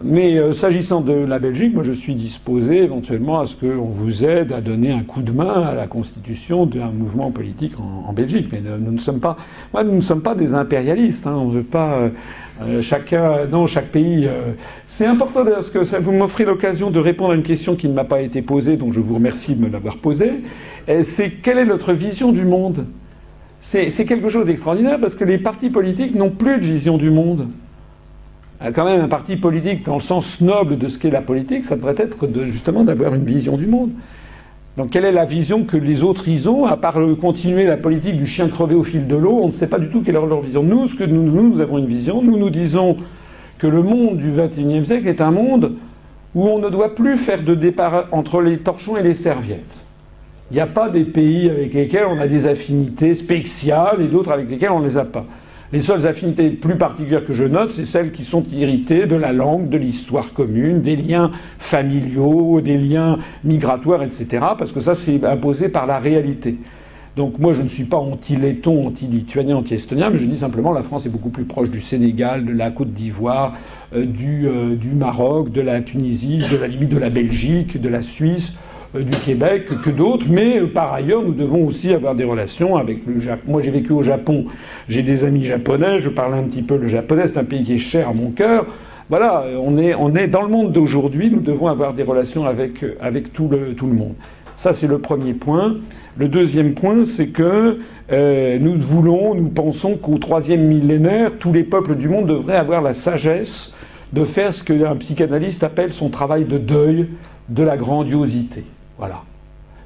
Mais 0.00 0.54
s'agissant 0.54 1.00
de 1.00 1.12
la 1.12 1.40
Belgique, 1.40 1.74
moi 1.74 1.82
je 1.82 1.90
suis 1.90 2.14
disposé 2.14 2.84
éventuellement 2.84 3.40
à 3.40 3.46
ce 3.46 3.56
qu'on 3.56 3.86
vous 3.86 4.24
aide 4.24 4.52
à 4.52 4.60
donner 4.60 4.92
un 4.92 5.02
coup 5.02 5.22
de 5.22 5.32
main 5.32 5.62
à 5.62 5.74
la 5.74 5.88
constitution 5.88 6.66
d'un 6.66 6.92
mouvement 6.92 7.32
politique 7.32 7.72
en, 7.80 8.12
Belgique. 8.12 8.48
Mais 8.52 8.62
nous, 8.78 8.92
ne 8.92 9.00
sommes 9.00 9.18
pas, 9.18 9.36
nous 9.74 9.96
ne 9.96 10.00
sommes 10.00 10.22
pas 10.22 10.36
des 10.36 10.54
impérialistes. 10.54 11.26
Hein, 11.26 11.34
on 11.36 11.48
ne 11.48 11.54
veut 11.54 11.62
pas 11.64 11.98
euh, 12.60 12.78
euh, 12.78 12.82
chacun, 12.82 13.46
non, 13.46 13.66
chaque 13.66 13.88
pays. 13.88 14.28
c'est 14.86 15.06
important 15.06 15.44
parce 15.44 15.70
que 15.70 15.78
vous 15.98 16.12
m'offrez 16.12 16.44
l'occasion 16.44 16.90
de 16.90 16.98
répondre 16.98 17.32
à 17.32 17.34
une 17.34 17.42
question 17.42 17.76
qui 17.76 17.88
ne 17.88 17.94
m'a 17.94 18.04
pas 18.04 18.20
été 18.20 18.42
posée, 18.42 18.76
donc 18.76 18.92
je 18.92 19.00
vous 19.00 19.14
remercie 19.14 19.54
de 19.54 19.62
me 19.62 19.68
l'avoir 19.68 19.98
posée. 19.98 20.42
C'est 21.02 21.30
quelle 21.42 21.58
est 21.58 21.64
notre 21.64 21.92
vision 21.92 22.32
du 22.32 22.44
monde? 22.44 22.86
C'est 23.60 24.06
quelque 24.06 24.28
chose 24.28 24.46
d'extraordinaire 24.46 25.00
parce 25.00 25.14
que 25.14 25.24
les 25.24 25.38
partis 25.38 25.70
politiques 25.70 26.14
n'ont 26.14 26.30
plus 26.30 26.58
de 26.58 26.64
vision 26.64 26.96
du 26.96 27.10
monde. 27.10 27.48
Euh, 28.62 28.72
quand 28.72 28.84
même 28.84 29.00
un 29.00 29.08
parti 29.08 29.36
politique 29.36 29.84
dans 29.84 29.94
le 29.94 30.00
sens 30.00 30.40
noble 30.40 30.78
de 30.78 30.88
ce 30.88 30.98
qu'est 30.98 31.10
la 31.10 31.22
politique, 31.22 31.64
ça 31.64 31.76
devrait 31.76 31.94
être 31.96 32.28
justement 32.46 32.84
d'avoir 32.84 33.14
une 33.14 33.24
vision 33.24 33.56
du 33.56 33.66
monde. 33.66 33.90
Donc 34.78 34.90
quelle 34.90 35.04
est 35.04 35.12
la 35.12 35.24
vision 35.24 35.64
que 35.64 35.76
les 35.76 36.04
autres 36.04 36.28
ils 36.28 36.48
ont, 36.48 36.64
à 36.64 36.76
part 36.76 37.00
continuer 37.20 37.66
la 37.66 37.76
politique 37.76 38.16
du 38.16 38.28
chien 38.28 38.48
crevé 38.48 38.76
au 38.76 38.84
fil 38.84 39.08
de 39.08 39.16
l'eau, 39.16 39.40
on 39.42 39.48
ne 39.48 39.52
sait 39.52 39.66
pas 39.66 39.80
du 39.80 39.88
tout 39.88 40.02
quelle 40.02 40.14
est 40.14 40.20
leur 40.24 40.40
vision. 40.40 40.62
Nous, 40.62 40.86
nous, 41.08 41.50
nous 41.50 41.60
avons 41.60 41.78
une 41.78 41.86
vision, 41.86 42.22
nous 42.22 42.38
nous 42.38 42.48
disons 42.48 42.96
que 43.58 43.66
le 43.66 43.82
monde 43.82 44.18
du 44.18 44.30
XXIe 44.30 44.86
siècle 44.86 45.08
est 45.08 45.20
un 45.20 45.32
monde 45.32 45.72
où 46.32 46.46
on 46.46 46.60
ne 46.60 46.68
doit 46.68 46.94
plus 46.94 47.16
faire 47.16 47.42
de 47.42 47.56
départ 47.56 48.04
entre 48.12 48.40
les 48.40 48.58
torchons 48.58 48.96
et 48.96 49.02
les 49.02 49.14
serviettes. 49.14 49.84
Il 50.52 50.54
n'y 50.54 50.60
a 50.60 50.68
pas 50.68 50.88
des 50.88 51.02
pays 51.02 51.50
avec 51.50 51.74
lesquels 51.74 52.06
on 52.08 52.20
a 52.20 52.28
des 52.28 52.46
affinités 52.46 53.16
spéciales 53.16 54.00
et 54.00 54.06
d'autres 54.06 54.30
avec 54.30 54.48
lesquels 54.48 54.70
on 54.70 54.78
ne 54.78 54.84
les 54.84 54.96
a 54.96 55.04
pas. 55.04 55.24
Les 55.70 55.82
seules 55.82 56.06
affinités 56.06 56.48
plus 56.48 56.76
particulières 56.76 57.26
que 57.26 57.34
je 57.34 57.44
note, 57.44 57.72
c'est 57.72 57.84
celles 57.84 58.10
qui 58.10 58.24
sont 58.24 58.42
irritées 58.44 59.06
de 59.06 59.16
la 59.16 59.34
langue, 59.34 59.68
de 59.68 59.76
l'histoire 59.76 60.32
commune, 60.32 60.80
des 60.80 60.96
liens 60.96 61.30
familiaux, 61.58 62.62
des 62.62 62.78
liens 62.78 63.18
migratoires, 63.44 64.02
etc. 64.02 64.46
Parce 64.56 64.72
que 64.72 64.80
ça, 64.80 64.94
c'est 64.94 65.22
imposé 65.24 65.68
par 65.68 65.86
la 65.86 65.98
réalité. 65.98 66.56
Donc 67.16 67.38
moi, 67.38 67.52
je 67.52 67.60
ne 67.60 67.68
suis 67.68 67.84
pas 67.84 67.98
anti-letton, 67.98 68.86
anti-lituanien, 68.86 69.56
anti-estonien, 69.56 70.08
mais 70.08 70.16
je 70.16 70.24
dis 70.24 70.38
simplement 70.38 70.72
la 70.72 70.82
France 70.82 71.04
est 71.04 71.10
beaucoup 71.10 71.28
plus 71.30 71.44
proche 71.44 71.68
du 71.68 71.80
Sénégal, 71.80 72.46
de 72.46 72.52
la 72.52 72.70
Côte 72.70 72.92
d'Ivoire, 72.92 73.54
euh, 73.94 74.06
du, 74.06 74.46
euh, 74.46 74.74
du 74.74 74.92
Maroc, 74.92 75.52
de 75.52 75.60
la 75.60 75.82
Tunisie, 75.82 76.38
de 76.50 76.56
la 76.56 76.68
de 76.68 76.96
la 76.96 77.10
Belgique, 77.10 77.78
de 77.78 77.88
la 77.90 78.00
Suisse, 78.00 78.56
du 78.94 79.18
Québec 79.18 79.66
que 79.84 79.90
d'autres, 79.90 80.26
mais 80.30 80.60
par 80.62 80.92
ailleurs, 80.92 81.22
nous 81.22 81.34
devons 81.34 81.66
aussi 81.66 81.92
avoir 81.92 82.14
des 82.14 82.24
relations 82.24 82.76
avec 82.76 83.06
le 83.06 83.20
Japon. 83.20 83.52
Moi, 83.52 83.62
j'ai 83.62 83.70
vécu 83.70 83.92
au 83.92 84.02
Japon, 84.02 84.46
j'ai 84.88 85.02
des 85.02 85.24
amis 85.24 85.44
japonais, 85.44 85.98
je 85.98 86.08
parle 86.08 86.34
un 86.34 86.44
petit 86.44 86.62
peu 86.62 86.76
le 86.76 86.86
japonais, 86.86 87.26
c'est 87.26 87.38
un 87.38 87.44
pays 87.44 87.64
qui 87.64 87.74
est 87.74 87.78
cher 87.78 88.08
à 88.08 88.14
mon 88.14 88.30
cœur. 88.30 88.66
Voilà, 89.10 89.44
on 89.62 89.78
est, 89.78 89.94
on 89.94 90.14
est 90.14 90.28
dans 90.28 90.42
le 90.42 90.48
monde 90.48 90.72
d'aujourd'hui, 90.72 91.30
nous 91.30 91.40
devons 91.40 91.68
avoir 91.68 91.94
des 91.94 92.02
relations 92.02 92.46
avec, 92.46 92.84
avec 93.00 93.32
tout, 93.32 93.48
le, 93.48 93.74
tout 93.74 93.86
le 93.86 93.94
monde. 93.94 94.14
Ça, 94.54 94.72
c'est 94.72 94.88
le 94.88 94.98
premier 94.98 95.34
point. 95.34 95.76
Le 96.18 96.28
deuxième 96.28 96.74
point, 96.74 97.04
c'est 97.04 97.28
que 97.28 97.78
euh, 98.10 98.58
nous 98.58 98.74
voulons, 98.74 99.34
nous 99.34 99.50
pensons 99.50 99.96
qu'au 99.96 100.18
troisième 100.18 100.62
millénaire, 100.62 101.38
tous 101.38 101.52
les 101.52 101.62
peuples 101.62 101.94
du 101.94 102.08
monde 102.08 102.26
devraient 102.26 102.56
avoir 102.56 102.82
la 102.82 102.92
sagesse 102.92 103.74
de 104.12 104.24
faire 104.24 104.52
ce 104.52 104.64
qu'un 104.64 104.96
psychanalyste 104.96 105.62
appelle 105.62 105.92
son 105.92 106.08
travail 106.08 106.44
de 106.44 106.58
deuil 106.58 107.08
de 107.48 107.62
la 107.62 107.76
grandiosité. 107.76 108.64
Voilà. 108.98 109.22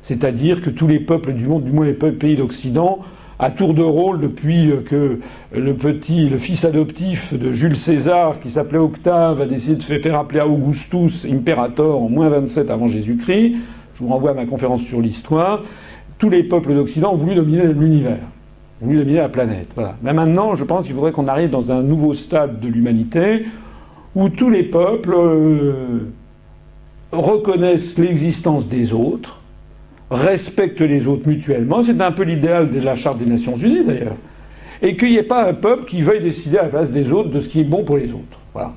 C'est-à-dire 0.01 0.63
que 0.63 0.71
tous 0.71 0.87
les 0.87 1.01
peuples 1.01 1.33
du 1.33 1.47
monde, 1.47 1.65
du 1.65 1.73
moins 1.73 1.85
les 1.85 1.93
pays 1.93 2.37
d'Occident, 2.37 2.99
à 3.39 3.51
tour 3.51 3.75
de 3.75 3.83
rôle 3.83 4.21
depuis 4.21 4.71
que 4.87 5.19
le 5.53 5.75
petit, 5.75 6.29
le 6.29 6.39
fils 6.39 6.65
adoptif 6.65 7.35
de 7.35 7.51
Jules 7.51 7.77
César, 7.77 8.41
qui 8.41 8.51
s'appelait 8.51 8.79
Octave, 8.79 9.41
a 9.41 9.47
décidé 9.47 9.77
de 9.77 9.83
faire 9.83 10.19
appeler 10.19 10.41
Augustus 10.41 11.27
Imperator 11.27 12.03
en 12.03 12.09
moins 12.09 12.29
27 12.29 12.71
avant 12.71 12.89
Jésus-Christ. 12.89 13.57
Je 13.95 14.05
vous 14.05 14.09
renvoie 14.09 14.31
à 14.31 14.35
ma 14.35 14.47
conférence 14.47 14.83
sur 14.83 15.01
l'histoire 15.01 15.63
tous 16.23 16.31
les 16.31 16.45
peuples 16.45 16.73
d'Occident 16.73 17.15
ont 17.15 17.17
voulu 17.17 17.35
dominer 17.35 17.65
l'univers, 17.73 18.21
ont 18.81 18.85
voulu 18.85 18.99
dominer 18.99 19.19
la 19.19 19.29
planète. 19.29 19.75
Mais 20.05 20.13
maintenant, 20.13 20.55
je 20.55 20.63
pense 20.63 20.87
qu'il 20.87 20.95
faudrait 20.95 21.11
qu'on 21.11 21.27
arrive 21.27 21.51
dans 21.51 21.73
un 21.73 21.83
nouveau 21.83 22.13
stade 22.13 22.61
de 22.61 22.69
l'humanité 22.69 23.47
où 24.15 24.29
tous 24.29 24.49
les 24.49 24.63
peuples 24.63 25.17
euh, 25.17 26.13
reconnaissent 27.13 27.99
l'existence 27.99 28.69
des 28.69 28.93
autres, 28.93 29.41
respectent 30.11 30.81
les 30.81 31.07
autres 31.07 31.29
mutuellement. 31.29 31.83
C'est 31.83 32.01
un 32.01 32.13
peu 32.13 32.23
l'idéal 32.23 32.71
de 32.71 32.81
la 32.81 32.97
Charte 32.97 33.19
des 33.19 33.27
Nations 33.27 33.57
Unies, 33.57 33.85
d'ailleurs. 33.85 34.17
Et 34.81 34.97
qu'il 34.97 35.11
n'y 35.11 35.17
ait 35.17 35.23
pas 35.23 35.49
un 35.49 35.55
peuple 35.55 35.85
qui 35.85 36.03
veuille 36.03 36.21
décider 36.21 36.59
à 36.59 36.63
la 36.63 36.69
place 36.69 36.91
des 36.91 37.13
autres 37.13 37.31
de 37.31 37.39
ce 37.39 37.49
qui 37.49 37.61
est 37.61 37.65
bon 37.65 37.85
pour 37.85 37.97
les 37.97 38.13
autres. 38.13 38.41
Voilà. 38.53 38.75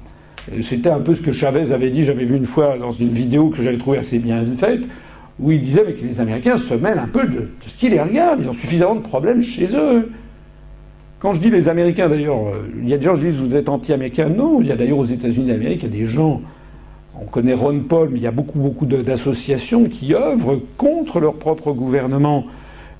C'était 0.62 0.90
un 0.90 1.00
peu 1.00 1.16
ce 1.16 1.24
que 1.24 1.32
Chavez 1.32 1.72
avait 1.72 1.90
dit, 1.90 2.04
j'avais 2.04 2.26
vu 2.26 2.36
une 2.36 2.46
fois 2.46 2.78
dans 2.78 2.92
une 2.92 3.12
vidéo 3.12 3.50
que 3.50 3.64
j'avais 3.64 3.78
trouvée 3.78 3.98
assez 3.98 4.20
bien 4.20 4.46
faite 4.46 4.82
où 5.40 5.52
il 5.52 5.60
disait 5.60 5.84
que 5.94 6.06
les 6.06 6.22
Américains 6.22 6.58
se 6.58 6.74
mêlent 6.74 7.00
un 7.00 7.08
peu 7.08 7.28
de, 7.28 7.50
ce 7.66 7.78
qui 7.78 7.90
les 7.90 8.00
regarde. 8.00 8.40
Ils 8.42 8.50
ont 8.50 8.54
suffisamment 8.54 8.96
de 8.96 9.02
problèmes 9.02 9.42
chez 9.42 9.68
eux. 9.76 10.12
Quand 11.20 11.34
je 11.34 11.42
dis 11.42 11.50
les 11.50 11.68
Américains, 11.68 12.08
d'ailleurs, 12.08 12.48
euh, 12.48 12.68
il 12.82 12.88
y 12.88 12.94
a 12.94 12.98
des 12.98 13.06
gens 13.06 13.16
qui 13.16 13.24
disent 13.24 13.42
vous 13.42 13.56
êtes 13.56 13.68
anti-américains. 13.68 14.30
Non, 14.30 14.62
il 14.62 14.68
y 14.68 14.72
a 14.72 14.76
d'ailleurs 14.76 15.00
aux 15.00 15.06
États-Unis 15.06 15.48
d'Amérique, 15.48 15.84
il 15.84 15.90
y 15.90 15.94
a 15.94 16.00
des 16.02 16.08
gens. 16.08 16.42
On 17.22 17.26
connaît 17.26 17.54
Ron 17.54 17.80
Paul, 17.80 18.10
mais 18.12 18.20
il 18.20 18.24
y 18.24 18.28
a 18.28 18.32
beaucoup, 18.32 18.60
beaucoup 18.60 18.86
d'associations 18.86 19.86
qui 19.86 20.14
œuvrent 20.14 20.60
contre 20.78 21.20
leur 21.20 21.36
propre 21.36 21.72
gouvernement. 21.72 22.46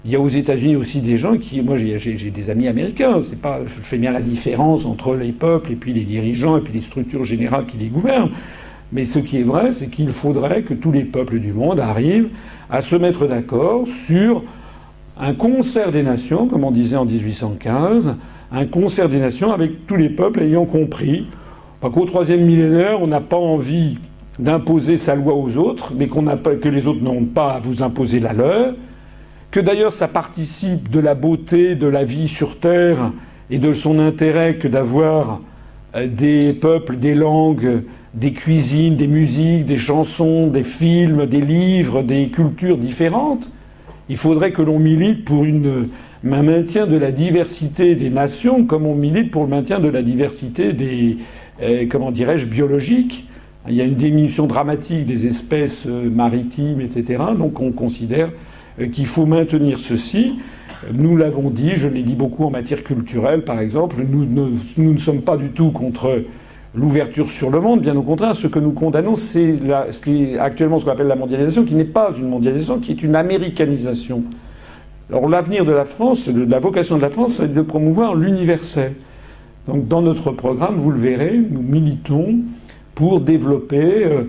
Il 0.06 0.12
y 0.12 0.16
a 0.16 0.22
aux 0.22 0.30
États-Unis 0.30 0.76
aussi 0.76 1.02
des 1.02 1.18
gens 1.18 1.38
qui, 1.38 1.62
moi 1.62 1.76
j'ai 1.76 1.98
des 1.98 2.50
amis 2.50 2.68
américains, 2.68 3.20
je 3.20 3.68
fais 3.68 3.98
bien 3.98 4.12
la 4.12 4.22
différence 4.22 4.86
entre 4.86 5.16
les 5.16 5.32
peuples 5.32 5.72
et 5.72 5.76
puis 5.76 5.94
les 5.94 6.04
dirigeants 6.04 6.58
et 6.58 6.62
puis 6.62 6.74
les 6.74 6.82
structures 6.82 7.24
générales 7.24 7.66
qui 7.66 7.78
les 7.78 7.88
gouvernent. 7.88 8.30
Mais 8.92 9.04
ce 9.04 9.20
qui 9.20 9.40
est 9.40 9.44
vrai, 9.44 9.72
c'est 9.72 9.88
qu'il 9.88 10.10
faudrait 10.10 10.62
que 10.62 10.74
tous 10.74 10.92
les 10.92 11.04
peuples 11.04 11.40
du 11.40 11.54
monde 11.54 11.80
arrivent 11.80 12.30
à 12.70 12.82
se 12.82 12.96
mettre 12.96 13.28
d'accord 13.28 13.88
sur 13.88 14.44
un 15.18 15.34
concert 15.34 15.92
des 15.92 16.04
nations, 16.04 16.48
comme 16.48 16.64
on 16.64 16.72
disait 16.72 16.98
en 16.98 17.06
1815, 17.06 18.16
un 18.52 18.66
concert 18.66 19.10
des 19.10 19.20
nations 19.20 19.52
avec 19.52 19.88
tous 19.88 19.96
les 19.96 20.10
peuples 20.10 20.42
ayant 20.42 20.66
compris 20.66 21.28
qu'au 21.90 22.06
troisième 22.06 22.46
millénaire, 22.46 23.02
on 23.02 23.08
n'a 23.08 23.22
pas 23.22 23.38
envie 23.38 23.98
d'imposer 24.40 24.98
sa 24.98 25.16
loi 25.16 25.34
aux 25.34 25.58
autres, 25.58 25.94
mais 25.96 26.08
que 26.08 26.70
les 26.70 26.88
autres 26.88 27.04
n'ont 27.04 27.26
pas 27.26 27.54
à 27.54 27.60
vous 27.60 27.84
imposer 27.84 28.20
la 28.20 28.34
leur, 28.34 28.76
que 29.52 29.60
d'ailleurs 29.60 29.94
ça 29.94 30.08
participe 30.08 30.90
de 30.90 31.00
la 31.00 31.16
beauté 31.16 31.76
de 31.76 31.88
la 31.88 32.04
vie 32.04 32.28
sur 32.28 32.60
Terre 32.60 33.12
et 33.50 33.60
de 33.60 33.74
son 33.74 34.00
intérêt 34.00 34.58
que 34.58 34.68
d'avoir 34.68 35.42
euh, 35.96 36.08
des 36.08 36.54
peuples, 36.54 36.98
des 36.98 37.16
langues, 37.16 37.84
des 38.14 38.34
cuisines, 38.34 38.96
des 38.96 39.08
musiques, 39.08 39.66
des 39.66 39.78
chansons, 39.78 40.48
des 40.48 40.64
films, 40.64 41.26
des 41.26 41.42
livres, 41.42 42.02
des 42.02 42.30
cultures 42.30 42.78
différentes. 42.78 43.50
Il 44.10 44.18
faudrait 44.18 44.52
que 44.52 44.62
l'on 44.62 44.80
milite 44.80 45.26
pour 45.26 45.44
un 45.44 46.42
maintien 46.44 46.88
de 46.88 46.98
la 46.98 47.12
diversité 47.12 47.96
des 47.96 48.10
nations 48.10 48.66
comme 48.66 48.86
on 48.86 48.96
milite 48.96 49.32
pour 49.32 49.44
le 49.44 49.50
maintien 49.50 49.80
de 49.80 49.90
la 49.90 50.02
diversité 50.02 50.74
des, 50.74 51.18
euh, 51.62 51.86
comment 51.90 52.12
dirais-je, 52.12 52.48
biologiques. 52.48 53.28
Il 53.68 53.74
y 53.74 53.82
a 53.82 53.84
une 53.84 53.96
diminution 53.96 54.46
dramatique 54.46 55.06
des 55.06 55.26
espèces 55.26 55.86
euh, 55.88 56.10
maritimes, 56.10 56.82
etc. 56.82 57.24
Donc 57.38 57.62
on 57.62 57.72
considère 57.72 58.32
euh, 58.80 58.88
qu'il 58.88 59.06
faut 59.06 59.26
maintenir 59.26 59.80
ceci. 59.80 60.36
Nous 60.94 61.18
l'avons 61.18 61.50
dit, 61.50 61.72
je 61.76 61.88
l'ai 61.88 62.04
dit 62.04 62.16
beaucoup 62.16 62.46
en 62.46 62.52
matière 62.52 62.84
culturelle, 62.84 63.44
par 63.44 63.60
exemple. 63.60 63.96
Nous 64.08 64.26
nous 64.26 64.94
ne 64.94 64.98
sommes 65.00 65.22
pas 65.22 65.38
du 65.38 65.50
tout 65.50 65.72
contre 65.72 66.24
l'ouverture 66.76 67.30
sur 67.30 67.50
le 67.50 67.60
monde. 67.60 67.82
Bien 67.82 67.96
au 67.96 68.04
contraire, 68.04 68.36
ce 68.36 68.48
que 68.48 68.60
nous 68.60 68.74
condamnons, 68.74 69.16
c'est 69.16 69.56
ce 69.90 70.00
qui 70.00 70.24
est 70.24 70.38
actuellement 70.38 70.78
ce 70.78 70.86
qu'on 70.86 70.92
appelle 70.92 71.08
la 71.08 71.16
mondialisation, 71.16 71.64
qui 71.64 71.74
n'est 71.74 71.86
pas 71.86 72.12
une 72.16 72.30
mondialisation, 72.30 72.80
qui 72.80 72.92
est 72.92 73.02
une 73.02 73.16
américanisation. 73.16 74.24
Alors 75.10 75.30
l'avenir 75.30 75.66
de 75.66 75.72
la 75.72 75.86
France, 75.86 76.30
de 76.30 76.44
la 76.44 76.60
vocation 76.60 76.98
de 76.98 77.02
la 77.02 77.10
France, 77.10 77.34
c'est 77.34 77.54
de 77.54 77.62
promouvoir 77.62 78.14
l'universel. 78.14 78.94
Donc 79.68 79.88
dans 79.88 80.02
notre 80.02 80.32
programme, 80.32 80.76
vous 80.76 80.92
le 80.92 81.00
verrez, 81.00 81.38
nous 81.38 81.62
militons 81.62 82.38
pour 82.94 83.20
développer 83.20 84.06
euh, 84.06 84.24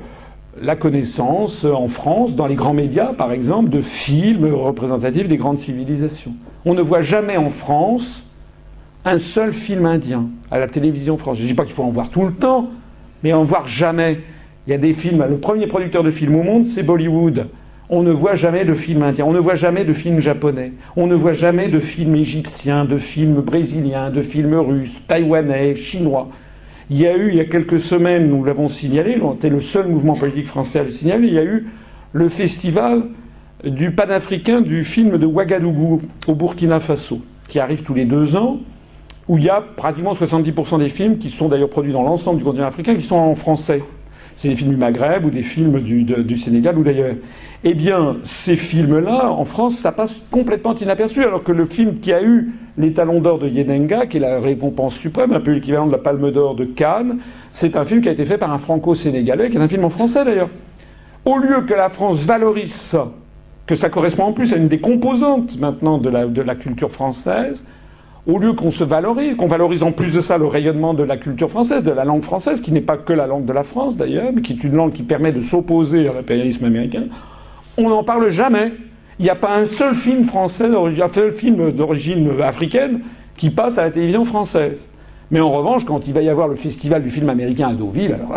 la 0.60 0.76
connaissance 0.76 1.64
en 1.64 1.88
France, 1.88 2.34
dans 2.34 2.46
les 2.46 2.54
grands 2.54 2.74
médias 2.74 3.12
par 3.12 3.32
exemple, 3.32 3.68
de 3.68 3.80
films 3.80 4.46
représentatifs 4.52 5.28
des 5.28 5.36
grandes 5.36 5.58
civilisations. 5.58 6.34
On 6.64 6.74
ne 6.74 6.82
voit 6.82 7.02
jamais 7.02 7.36
en 7.36 7.50
France 7.50 8.26
un 9.04 9.18
seul 9.18 9.52
film 9.52 9.86
indien 9.86 10.26
à 10.50 10.58
la 10.58 10.66
télévision 10.66 11.16
française. 11.16 11.42
Je 11.42 11.44
ne 11.44 11.48
dis 11.48 11.54
pas 11.54 11.64
qu'il 11.64 11.74
faut 11.74 11.84
en 11.84 11.90
voir 11.90 12.10
tout 12.10 12.24
le 12.24 12.32
temps, 12.32 12.70
mais 13.22 13.32
en 13.32 13.44
voir 13.44 13.68
jamais. 13.68 14.20
Il 14.66 14.70
y 14.70 14.74
a 14.74 14.78
des 14.78 14.94
films. 14.94 15.24
Le 15.28 15.38
premier 15.38 15.68
producteur 15.68 16.02
de 16.02 16.10
films 16.10 16.34
au 16.34 16.42
monde, 16.42 16.64
c'est 16.64 16.82
Bollywood. 16.82 17.46
On 17.88 18.02
ne 18.02 18.10
voit 18.10 18.34
jamais 18.34 18.64
de 18.64 18.74
films 18.74 19.04
indiens, 19.04 19.24
on 19.26 19.32
ne 19.32 19.38
voit 19.38 19.54
jamais 19.54 19.84
de 19.84 19.92
films 19.92 20.18
japonais, 20.18 20.72
on 20.96 21.06
ne 21.06 21.14
voit 21.14 21.32
jamais 21.32 21.68
de 21.68 21.78
films 21.78 22.16
égyptiens, 22.16 22.84
de 22.84 22.98
films 22.98 23.40
brésiliens, 23.40 24.10
de 24.10 24.22
films 24.22 24.54
russes, 24.54 25.00
taïwanais, 25.06 25.76
chinois. 25.76 26.28
Il 26.90 26.98
y 26.98 27.06
a 27.06 27.16
eu, 27.16 27.28
il 27.28 27.36
y 27.36 27.40
a 27.40 27.44
quelques 27.44 27.78
semaines, 27.78 28.28
nous 28.28 28.44
l'avons 28.44 28.66
signalé, 28.66 29.18
on 29.22 29.34
était 29.34 29.50
le 29.50 29.60
seul 29.60 29.86
mouvement 29.86 30.14
politique 30.14 30.46
français 30.46 30.80
à 30.80 30.82
le 30.82 30.90
signaler, 30.90 31.28
il 31.28 31.34
y 31.34 31.38
a 31.38 31.44
eu 31.44 31.68
le 32.12 32.28
festival 32.28 33.04
du 33.64 33.92
panafricain 33.92 34.60
du 34.60 34.82
film 34.82 35.16
de 35.18 35.26
Ouagadougou 35.26 36.00
au 36.26 36.34
Burkina 36.34 36.80
Faso, 36.80 37.20
qui 37.46 37.60
arrive 37.60 37.84
tous 37.84 37.94
les 37.94 38.04
deux 38.04 38.34
ans 38.34 38.58
où 39.28 39.38
il 39.38 39.44
y 39.44 39.48
a 39.48 39.60
pratiquement 39.60 40.12
70% 40.12 40.78
des 40.78 40.88
films 40.88 41.18
qui 41.18 41.30
sont 41.30 41.48
d'ailleurs 41.48 41.68
produits 41.68 41.92
dans 41.92 42.02
l'ensemble 42.02 42.38
du 42.38 42.44
continent 42.44 42.66
africain 42.66 42.94
qui 42.94 43.02
sont 43.02 43.16
en 43.16 43.34
français. 43.34 43.82
C'est 44.36 44.48
des 44.48 44.54
films 44.54 44.70
du 44.70 44.76
Maghreb 44.76 45.24
ou 45.24 45.30
des 45.30 45.40
films 45.40 45.80
du, 45.80 46.36
Sénégal 46.36 46.76
ou 46.76 46.82
d'ailleurs. 46.82 47.14
Eh 47.64 47.72
bien, 47.72 48.18
ces 48.22 48.54
films-là, 48.54 49.30
en 49.30 49.46
France, 49.46 49.76
ça 49.76 49.92
passe 49.92 50.22
complètement 50.30 50.74
inaperçu, 50.74 51.24
alors 51.24 51.42
que 51.42 51.52
le 51.52 51.64
film 51.64 52.00
qui 52.00 52.12
a 52.12 52.22
eu 52.22 52.52
les 52.76 52.92
talons 52.92 53.22
d'or 53.22 53.38
de 53.38 53.48
Yenenga, 53.48 54.04
qui 54.04 54.18
est 54.18 54.20
la 54.20 54.38
récompense 54.38 54.94
suprême, 54.94 55.32
un 55.32 55.40
peu 55.40 55.52
l'équivalent 55.52 55.86
de 55.86 55.92
la 55.92 55.98
Palme 55.98 56.30
d'or 56.30 56.54
de 56.54 56.66
Cannes, 56.66 57.18
c'est 57.50 57.76
un 57.76 57.86
film 57.86 58.02
qui 58.02 58.10
a 58.10 58.12
été 58.12 58.26
fait 58.26 58.36
par 58.36 58.52
un 58.52 58.58
franco-sénégalais, 58.58 59.48
qui 59.48 59.56
est 59.56 59.60
un 59.60 59.68
film 59.68 59.86
en 59.86 59.90
français 59.90 60.22
d'ailleurs. 60.22 60.50
Au 61.24 61.38
lieu 61.38 61.62
que 61.62 61.72
la 61.72 61.88
France 61.88 62.26
valorise 62.26 62.74
ça, 62.74 63.10
que 63.64 63.74
ça 63.74 63.88
correspond 63.88 64.24
en 64.24 64.32
plus 64.32 64.52
à 64.52 64.58
une 64.58 64.68
des 64.68 64.78
composantes 64.78 65.58
maintenant 65.58 65.96
de 65.96 66.40
la 66.42 66.54
culture 66.54 66.90
française, 66.90 67.64
au 68.26 68.38
lieu 68.38 68.52
qu'on 68.54 68.70
se 68.70 68.84
valorise, 68.84 69.36
qu'on 69.36 69.46
valorise 69.46 69.82
en 69.82 69.92
plus 69.92 70.12
de 70.12 70.20
ça 70.20 70.36
le 70.36 70.46
rayonnement 70.46 70.94
de 70.94 71.02
la 71.02 71.16
culture 71.16 71.48
française, 71.48 71.82
de 71.82 71.92
la 71.92 72.04
langue 72.04 72.22
française, 72.22 72.60
qui 72.60 72.72
n'est 72.72 72.80
pas 72.80 72.96
que 72.96 73.12
la 73.12 73.26
langue 73.26 73.44
de 73.44 73.52
la 73.52 73.62
France 73.62 73.96
d'ailleurs, 73.96 74.32
mais 74.34 74.42
qui 74.42 74.54
est 74.54 74.64
une 74.64 74.74
langue 74.74 74.92
qui 74.92 75.04
permet 75.04 75.32
de 75.32 75.42
s'opposer 75.42 76.08
à 76.08 76.12
l'impérialisme 76.12 76.64
américain, 76.64 77.04
on 77.78 77.88
n'en 77.88 78.04
parle 78.04 78.28
jamais. 78.28 78.72
Il 79.18 79.22
n'y 79.22 79.30
a 79.30 79.36
pas 79.36 79.56
un 79.56 79.64
seul 79.64 79.94
film 79.94 80.24
français, 80.24 80.66
un 80.66 81.08
seul 81.08 81.32
film 81.32 81.70
d'origine 81.72 82.40
africaine 82.42 83.00
qui 83.36 83.50
passe 83.50 83.78
à 83.78 83.84
la 83.84 83.90
télévision 83.90 84.24
française. 84.24 84.88
Mais 85.30 85.40
en 85.40 85.50
revanche, 85.50 85.84
quand 85.84 86.06
il 86.06 86.14
va 86.14 86.22
y 86.22 86.28
avoir 86.28 86.48
le 86.48 86.54
festival 86.54 87.02
du 87.02 87.10
film 87.10 87.28
américain 87.28 87.68
à 87.68 87.74
Deauville, 87.74 88.14
alors 88.14 88.32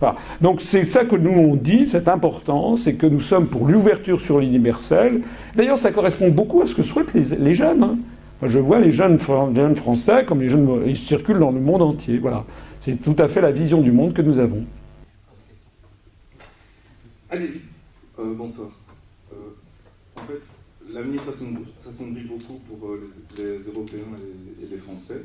là, 0.00 0.16
Donc 0.40 0.60
c'est 0.60 0.84
ça 0.84 1.04
que 1.04 1.16
nous 1.16 1.30
on 1.30 1.54
dit, 1.54 1.86
c'est 1.86 2.08
important, 2.08 2.76
c'est 2.76 2.94
que 2.94 3.06
nous 3.06 3.20
sommes 3.20 3.48
pour 3.48 3.66
l'ouverture 3.66 4.20
sur 4.20 4.38
l'universel. 4.38 5.20
D'ailleurs, 5.54 5.78
ça 5.78 5.92
correspond 5.92 6.28
beaucoup 6.28 6.62
à 6.62 6.66
ce 6.66 6.74
que 6.74 6.82
souhaitent 6.82 7.14
les, 7.14 7.54
jeunes. 7.54 7.82
Hein. 7.82 7.96
Je 8.48 8.58
vois 8.58 8.78
les 8.78 8.92
jeunes, 8.92 9.18
jeunes, 9.18 9.74
français 9.74 10.24
comme 10.24 10.40
les 10.40 10.48
jeunes, 10.48 10.82
ils 10.86 10.96
circulent 10.96 11.38
dans 11.38 11.50
le 11.50 11.60
monde 11.60 11.82
entier. 11.82 12.18
Voilà, 12.18 12.44
c'est 12.80 12.96
tout 13.00 13.16
à 13.18 13.28
fait 13.28 13.40
la 13.40 13.52
vision 13.52 13.80
du 13.80 13.92
monde 13.92 14.12
que 14.12 14.22
nous 14.22 14.38
avons. 14.38 14.64
Allez-y. 17.30 17.60
Euh, 18.18 18.34
bonsoir. 18.34 18.70
Euh, 19.32 19.36
en 20.16 20.20
fait, 20.20 20.42
l'avenir 20.92 21.22
s'assombrit 21.76 22.24
beaucoup 22.24 22.60
pour 22.68 22.90
euh, 22.90 23.10
les, 23.36 23.58
Européens 23.68 24.04
et 24.62 24.66
les, 24.66 24.78
Français. 24.78 25.22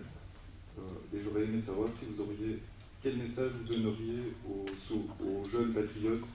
et 1.13 1.17
j'aurais 1.23 1.43
aimé 1.43 1.59
savoir 1.59 1.89
si 1.89 2.05
vous 2.05 2.21
auriez 2.21 2.59
quel 3.01 3.17
message 3.17 3.51
vous 3.59 3.73
donneriez 3.73 4.33
aux, 4.49 5.49
jeunes 5.49 5.71
patriotes, 5.71 6.27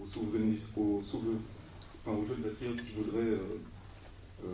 aux 0.00 0.06
souverainistes, 0.06 0.70
aux, 0.76 1.00
enfin, 1.00 2.16
aux 2.16 2.26
jeunes 2.26 2.42
patriotes 2.42 2.82
qui 2.82 2.92
voudraient 2.96 3.20
euh, 3.20 3.58
euh, 4.44 4.48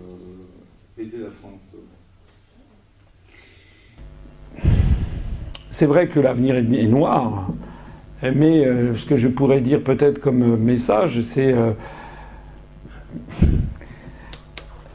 aider 0.98 1.18
la 1.18 1.30
France 1.30 1.76
C'est 5.70 5.86
vrai 5.86 6.08
que 6.08 6.18
l'avenir 6.18 6.56
est 6.56 6.86
noir, 6.86 7.50
mais 8.22 8.66
euh, 8.66 8.94
ce 8.94 9.06
que 9.06 9.16
je 9.16 9.28
pourrais 9.28 9.60
dire 9.60 9.82
peut-être 9.82 10.18
comme 10.18 10.56
message, 10.56 11.20
c'est 11.20 11.54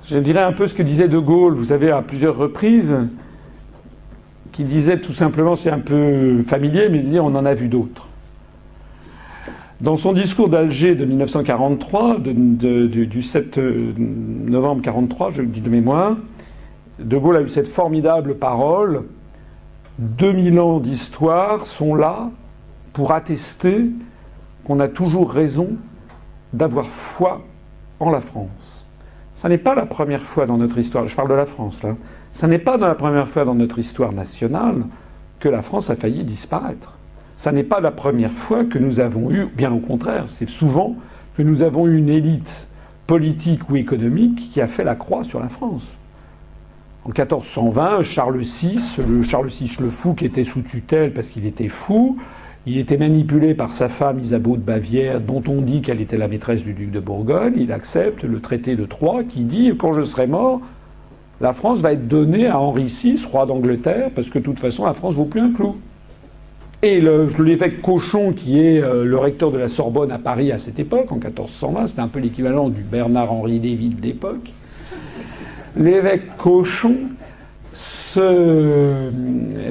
je 0.06 0.17
dirais 0.19 0.41
un 0.41 0.51
peu 0.51 0.67
ce 0.67 0.73
que 0.73 0.83
disait 0.83 1.07
De 1.07 1.17
Gaulle, 1.17 1.53
vous 1.53 1.65
savez, 1.65 1.91
à 1.91 2.01
plusieurs 2.01 2.38
reprises 2.38 2.95
qui 4.51 4.64
disait 4.64 4.99
tout 4.99 5.14
simplement, 5.14 5.56
c'est 5.56 5.72
un 5.72 5.80
peu 5.80 6.43
familier, 6.43 6.90
mais 6.90 6.99
il 6.99 7.19
on 7.19 7.35
en 7.35 7.45
a 7.45 7.53
vu 7.53 7.67
d'autres. 7.67 8.07
Dans 9.82 9.98
son 9.98 10.14
discours 10.14 10.50
d'Alger 10.50 10.95
de 10.95 11.03
1943, 11.03 12.19
du 12.19 13.24
7 13.24 13.58
euh, 13.58 13.93
novembre 13.98 14.82
1943, 14.82 15.32
je 15.32 15.42
le 15.42 15.48
dis 15.48 15.61
de 15.61 15.69
mémoire, 15.69 16.16
De 17.00 17.18
Gaulle 17.18 17.38
a 17.38 17.42
eu 17.42 17.50
cette 17.50 17.68
formidable 17.68 18.35
parole 18.35 19.03
2000 20.00 20.60
ans 20.60 20.80
d'histoire 20.80 21.66
sont 21.66 21.95
là 21.95 22.30
pour 22.93 23.11
attester 23.11 23.85
qu'on 24.64 24.80
a 24.80 24.88
toujours 24.88 25.32
raison 25.32 25.72
d'avoir 26.53 26.85
foi 26.85 27.42
en 28.00 28.11
la 28.11 28.19
France. 28.19 28.85
Ça 29.34 29.50
n'est 29.50 29.58
pas 29.58 29.76
la 29.76 29.85
première 29.85 30.22
fois 30.22 30.45
dans 30.45 30.58
notre 30.58 30.77
histoire, 30.77 31.08
je 31.08 31.16
parle 31.16 31.30
de 31.30 31.34
la 31.34 31.48
France 31.48 31.82
là, 31.82 31.95
ce 32.32 32.45
n'est 32.45 32.60
pas 32.60 32.77
la 32.77 32.95
première 32.95 33.27
fois 33.27 33.43
dans 33.43 33.56
notre 33.56 33.80
histoire 33.80 34.14
nationale 34.14 34.85
que 35.40 35.50
la 35.50 35.64
France 35.64 35.90
a 35.90 35.95
failli 35.95 36.24
disparaître. 36.24 36.98
Ce 37.44 37.50
n'est 37.50 37.64
pas 37.64 37.82
la 37.82 37.92
première 37.92 38.32
fois 38.32 38.64
que 38.64 38.80
nous 38.80 39.02
avons 39.02 39.30
eu, 39.30 39.48
bien 39.48 39.70
au 39.74 39.80
contraire, 39.80 40.24
c'est 40.28 40.48
souvent 40.48 40.96
que 41.36 41.44
nous 41.44 41.62
avons 41.62 41.88
eu 41.88 41.98
une 41.98 42.08
élite 42.08 42.70
politique 43.06 43.70
ou 43.70 43.76
économique 43.76 44.50
qui 44.50 44.62
a 44.62 44.68
fait 44.68 44.86
la 44.86 44.96
croix 44.96 45.26
sur 45.26 45.42
la 45.42 45.50
France. 45.50 45.92
En 47.04 47.10
1420, 47.10 48.02
Charles 48.04 48.38
VI, 48.38 48.80
le 49.06 49.24
Charles 49.24 49.50
VI 49.50 49.76
le 49.82 49.90
fou 49.90 50.14
qui 50.14 50.24
était 50.24 50.46
sous 50.46 50.62
tutelle 50.62 51.12
parce 51.12 51.28
qu'il 51.28 51.46
était 51.46 51.68
fou, 51.68 52.16
il 52.66 52.78
était 52.78 52.96
manipulé 52.96 53.56
par 53.56 53.74
sa 53.74 53.90
femme 53.90 54.22
Isabeau 54.22 54.56
de 54.56 54.62
Bavière, 54.62 55.20
dont 55.20 55.44
on 55.50 55.60
dit 55.60 55.82
qu'elle 55.82 56.00
était 56.00 56.18
la 56.18 56.30
maîtresse 56.30 56.64
du 56.64 56.72
duc 56.72 56.92
de 56.92 57.02
Bourgogne. 57.02 57.56
Il 57.58 57.74
accepte 57.74 58.24
le 58.24 58.40
traité 58.40 58.78
de 58.78 58.86
Troyes 58.86 59.26
qui 59.26 59.44
dit 59.44 59.74
quand 59.78 59.92
je 59.92 60.04
serai 60.04 60.28
mort, 60.28 60.62
la 61.42 61.52
France 61.52 61.82
va 61.82 61.92
être 61.92 62.08
donnée 62.08 62.48
à 62.48 62.58
Henri 62.58 62.86
VI, 62.86 63.22
roi 63.30 63.46
d'Angleterre, 63.46 64.12
parce 64.16 64.30
que 64.30 64.40
de 64.40 64.46
toute 64.46 64.62
façon, 64.62 64.86
la 64.86 64.94
France 64.94 65.16
vaut 65.16 65.26
plus 65.26 65.42
un 65.42 65.52
clou. 65.52 65.76
Et 66.84 67.02
l'évêque 67.40 67.82
Cochon, 67.82 68.34
qui 68.34 68.60
est 68.60 68.84
euh, 68.84 69.06
le 69.06 69.18
recteur 69.18 69.52
de 69.52 69.58
la 69.58 69.70
Sorbonne 69.70 70.12
à 70.12 70.20
Paris 70.20 70.52
à 70.52 70.58
cette 70.58 70.80
époque, 70.80 71.14
en 71.14 71.16
1420, 71.16 71.88
c'était 71.88 72.02
un 72.02 72.10
peu 72.10 72.20
l'équivalent 72.20 72.68
du 72.68 72.82
Bernard-Henri 72.82 73.58
Lévy 73.58 73.88
d'époque, 73.88 74.52
l'évêque 75.78 76.36
Cochon 76.38 76.98
se, 77.74 79.10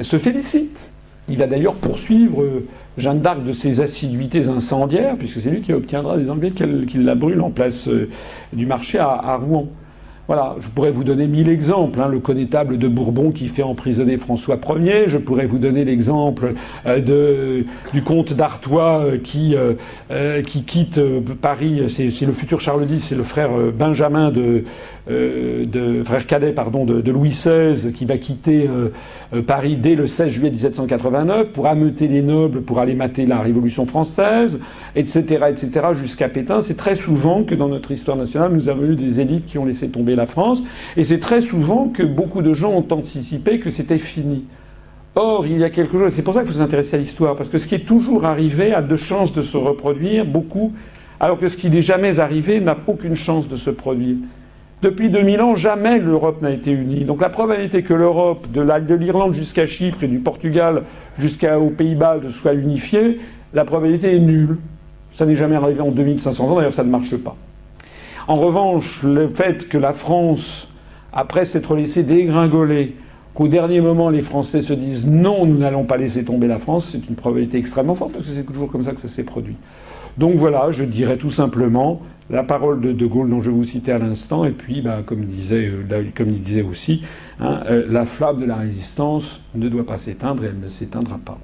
se, 0.01 0.17
félicite. 0.17 0.91
Il 1.29 1.37
va 1.37 1.45
d'ailleurs 1.45 1.75
poursuivre 1.75 2.41
euh, 2.41 2.65
Jeanne 2.97 3.21
d'Arc 3.21 3.43
de 3.43 3.51
ses 3.51 3.81
assiduités 3.81 4.47
incendiaires, 4.47 5.15
puisque 5.15 5.39
c'est 5.39 5.51
lui 5.51 5.61
qui 5.61 5.71
obtiendra 5.71 6.17
des 6.17 6.31
Anglais 6.31 6.49
qu'il 6.49 7.05
la 7.05 7.13
brûle 7.13 7.41
en 7.41 7.51
place 7.51 7.89
euh, 7.89 8.09
du 8.53 8.65
marché 8.65 8.97
à 8.97 9.37
Rouen. 9.37 9.67
Voilà, 10.27 10.55
je 10.59 10.69
pourrais 10.69 10.91
vous 10.91 11.03
donner 11.03 11.27
mille 11.27 11.49
exemples. 11.49 11.99
Hein. 11.99 12.07
Le 12.07 12.19
connétable 12.19 12.77
de 12.77 12.87
Bourbon 12.87 13.31
qui 13.31 13.49
fait 13.49 13.63
emprisonner 13.63 14.17
François 14.17 14.57
Ier. 14.79 15.03
Je 15.07 15.17
pourrais 15.17 15.47
vous 15.47 15.59
donner 15.59 15.83
l'exemple 15.83 16.53
euh, 16.85 17.63
du 17.91 18.03
comte 18.03 18.31
d'Artois 18.33 19.01
euh, 19.03 19.73
euh, 20.11 20.41
qui 20.41 20.63
quitte 20.63 21.01
Paris. 21.41 21.83
C'est 21.89 22.25
le 22.25 22.31
futur 22.31 22.61
Charles 22.61 22.89
X, 22.89 23.03
c'est 23.03 23.15
le 23.15 23.23
frère 23.23 23.49
Benjamin 23.77 24.31
de, 24.31 24.63
de 25.07 26.01
frère 26.03 26.25
cadet 26.25 26.53
pardon 26.53 26.85
de, 26.85 27.11
Louis 27.11 27.29
XVI 27.29 27.91
qui 27.91 28.05
va 28.05 28.17
quitter 28.17 28.69
Paris 29.45 29.75
dès 29.75 29.95
le 29.95 30.07
16 30.07 30.29
juillet 30.29 30.49
1789 30.49 31.49
pour 31.49 31.67
ameuter 31.67 32.07
les 32.07 32.21
nobles 32.21 32.61
pour 32.61 32.79
aller 32.79 32.95
mater 32.95 33.25
la 33.25 33.41
Révolution 33.41 33.85
française, 33.85 34.59
etc., 34.95 35.45
etc. 35.49 35.87
jusqu'à 35.93 36.29
Pétain. 36.29 36.61
C'est 36.61 36.77
très 36.77 36.95
souvent 36.95 37.43
que 37.43 37.55
dans 37.55 37.67
notre 37.67 37.91
histoire 37.91 38.17
nationale 38.17 38.53
nous 38.53 38.69
avons 38.69 38.85
eu 38.85 38.95
des 38.95 39.19
élites 39.19 39.45
qui 39.45 39.57
ont 39.57 39.65
laissé 39.65 39.89
tomber 39.89 40.15
la 40.15 40.25
France, 40.25 40.63
et 40.95 41.03
c'est 41.03 41.19
très 41.19 41.41
souvent 41.41 41.89
que 41.89 42.03
beaucoup 42.03 42.41
de 42.41 42.53
gens 42.53 42.71
ont 42.71 42.85
anticipé 42.91 43.59
que 43.59 43.69
c'était 43.69 43.97
fini. 43.97 44.45
Or, 45.15 45.45
il 45.45 45.59
y 45.59 45.63
a 45.63 45.69
quelque 45.69 45.99
chose, 45.99 46.11
c'est 46.11 46.23
pour 46.23 46.33
ça 46.33 46.41
qu'il 46.41 46.51
faut 46.51 46.57
s'intéresser 46.57 46.95
à 46.95 46.99
l'histoire, 46.99 47.35
parce 47.35 47.49
que 47.49 47.57
ce 47.57 47.67
qui 47.67 47.75
est 47.75 47.85
toujours 47.85 48.25
arrivé 48.25 48.73
a 48.73 48.81
de 48.81 48.95
chances 48.95 49.33
de 49.33 49.41
se 49.41 49.57
reproduire, 49.57 50.25
beaucoup, 50.25 50.73
alors 51.19 51.37
que 51.37 51.47
ce 51.47 51.55
qui 51.55 51.69
n'est 51.69 51.83
jamais 51.83 52.19
arrivé 52.19 52.59
n'a 52.59 52.77
aucune 52.87 53.15
chance 53.15 53.47
de 53.47 53.55
se 53.55 53.69
produire. 53.69 54.17
Depuis 54.83 55.09
2000 55.09 55.41
ans, 55.41 55.55
jamais 55.55 55.97
l'Europe 55.97 56.41
n'a 56.41 56.51
été 56.51 56.69
unie. 56.69 57.05
Donc 57.05 57.21
la 57.21 57.29
probabilité 57.29 57.83
que 57.83 57.93
l'Europe, 57.93 58.47
de 58.51 58.95
l'Irlande 58.95 59.33
jusqu'à 59.33 59.65
Chypre 59.65 60.03
et 60.03 60.09
du 60.09 60.19
Portugal 60.19 60.83
jusqu'aux 61.17 61.69
Pays-Bas, 61.69 62.17
soit 62.29 62.51
unifiée, 62.51 63.21
la 63.53 63.63
probabilité 63.63 64.13
est 64.13 64.19
nulle. 64.19 64.57
Ça 65.13 65.25
n'est 65.25 65.35
jamais 65.35 65.55
arrivé 65.55 65.79
en 65.79 65.91
2500 65.91 66.49
ans, 66.49 66.55
d'ailleurs 66.57 66.73
ça 66.73 66.83
ne 66.83 66.89
marche 66.89 67.15
pas. 67.15 67.37
En 68.27 68.35
revanche, 68.35 69.03
le 69.03 69.29
fait 69.29 69.69
que 69.69 69.77
la 69.77 69.93
France, 69.93 70.69
après 71.13 71.45
s'être 71.45 71.77
laissée 71.77 72.03
dégringoler, 72.03 72.97
qu'au 73.33 73.47
dernier 73.47 73.79
moment 73.79 74.09
les 74.09 74.21
Français 74.21 74.61
se 74.61 74.73
disent 74.73 75.07
non, 75.07 75.45
nous 75.45 75.59
n'allons 75.59 75.85
pas 75.85 75.95
laisser 75.95 76.25
tomber 76.25 76.47
la 76.47 76.59
France, 76.59 76.89
c'est 76.91 77.07
une 77.07 77.15
probabilité 77.15 77.57
extrêmement 77.57 77.95
forte 77.95 78.11
parce 78.11 78.25
que 78.25 78.31
c'est 78.31 78.43
toujours 78.43 78.69
comme 78.69 78.83
ça 78.83 78.91
que 78.91 78.99
ça 78.99 79.07
s'est 79.07 79.23
produit. 79.23 79.55
Donc 80.17 80.35
voilà, 80.35 80.71
je 80.71 80.83
dirais 80.83 81.15
tout 81.15 81.29
simplement 81.29 82.01
la 82.29 82.43
parole 82.43 82.81
de 82.81 82.91
De 82.91 83.05
Gaulle 83.05 83.29
dont 83.29 83.41
je 83.41 83.51
vous 83.51 83.63
citais 83.63 83.91
à 83.91 83.99
l'instant, 83.99 84.45
et 84.45 84.51
puis, 84.51 84.81
bah, 84.81 85.03
comme, 85.05 85.25
disait, 85.25 85.67
euh, 85.67 86.11
il 86.19 86.41
disait 86.41 86.61
aussi, 86.61 87.03
hein, 87.39 87.63
euh, 87.67 87.85
la 87.89 88.05
flamme 88.05 88.37
de 88.37 88.45
la 88.45 88.57
résistance 88.57 89.41
ne 89.55 89.67
doit 89.69 89.85
pas 89.85 89.97
s'éteindre 89.97 90.43
et 90.43 90.47
elle 90.47 90.59
ne 90.59 90.69
s'éteindra 90.69 91.17
pas. 91.17 91.39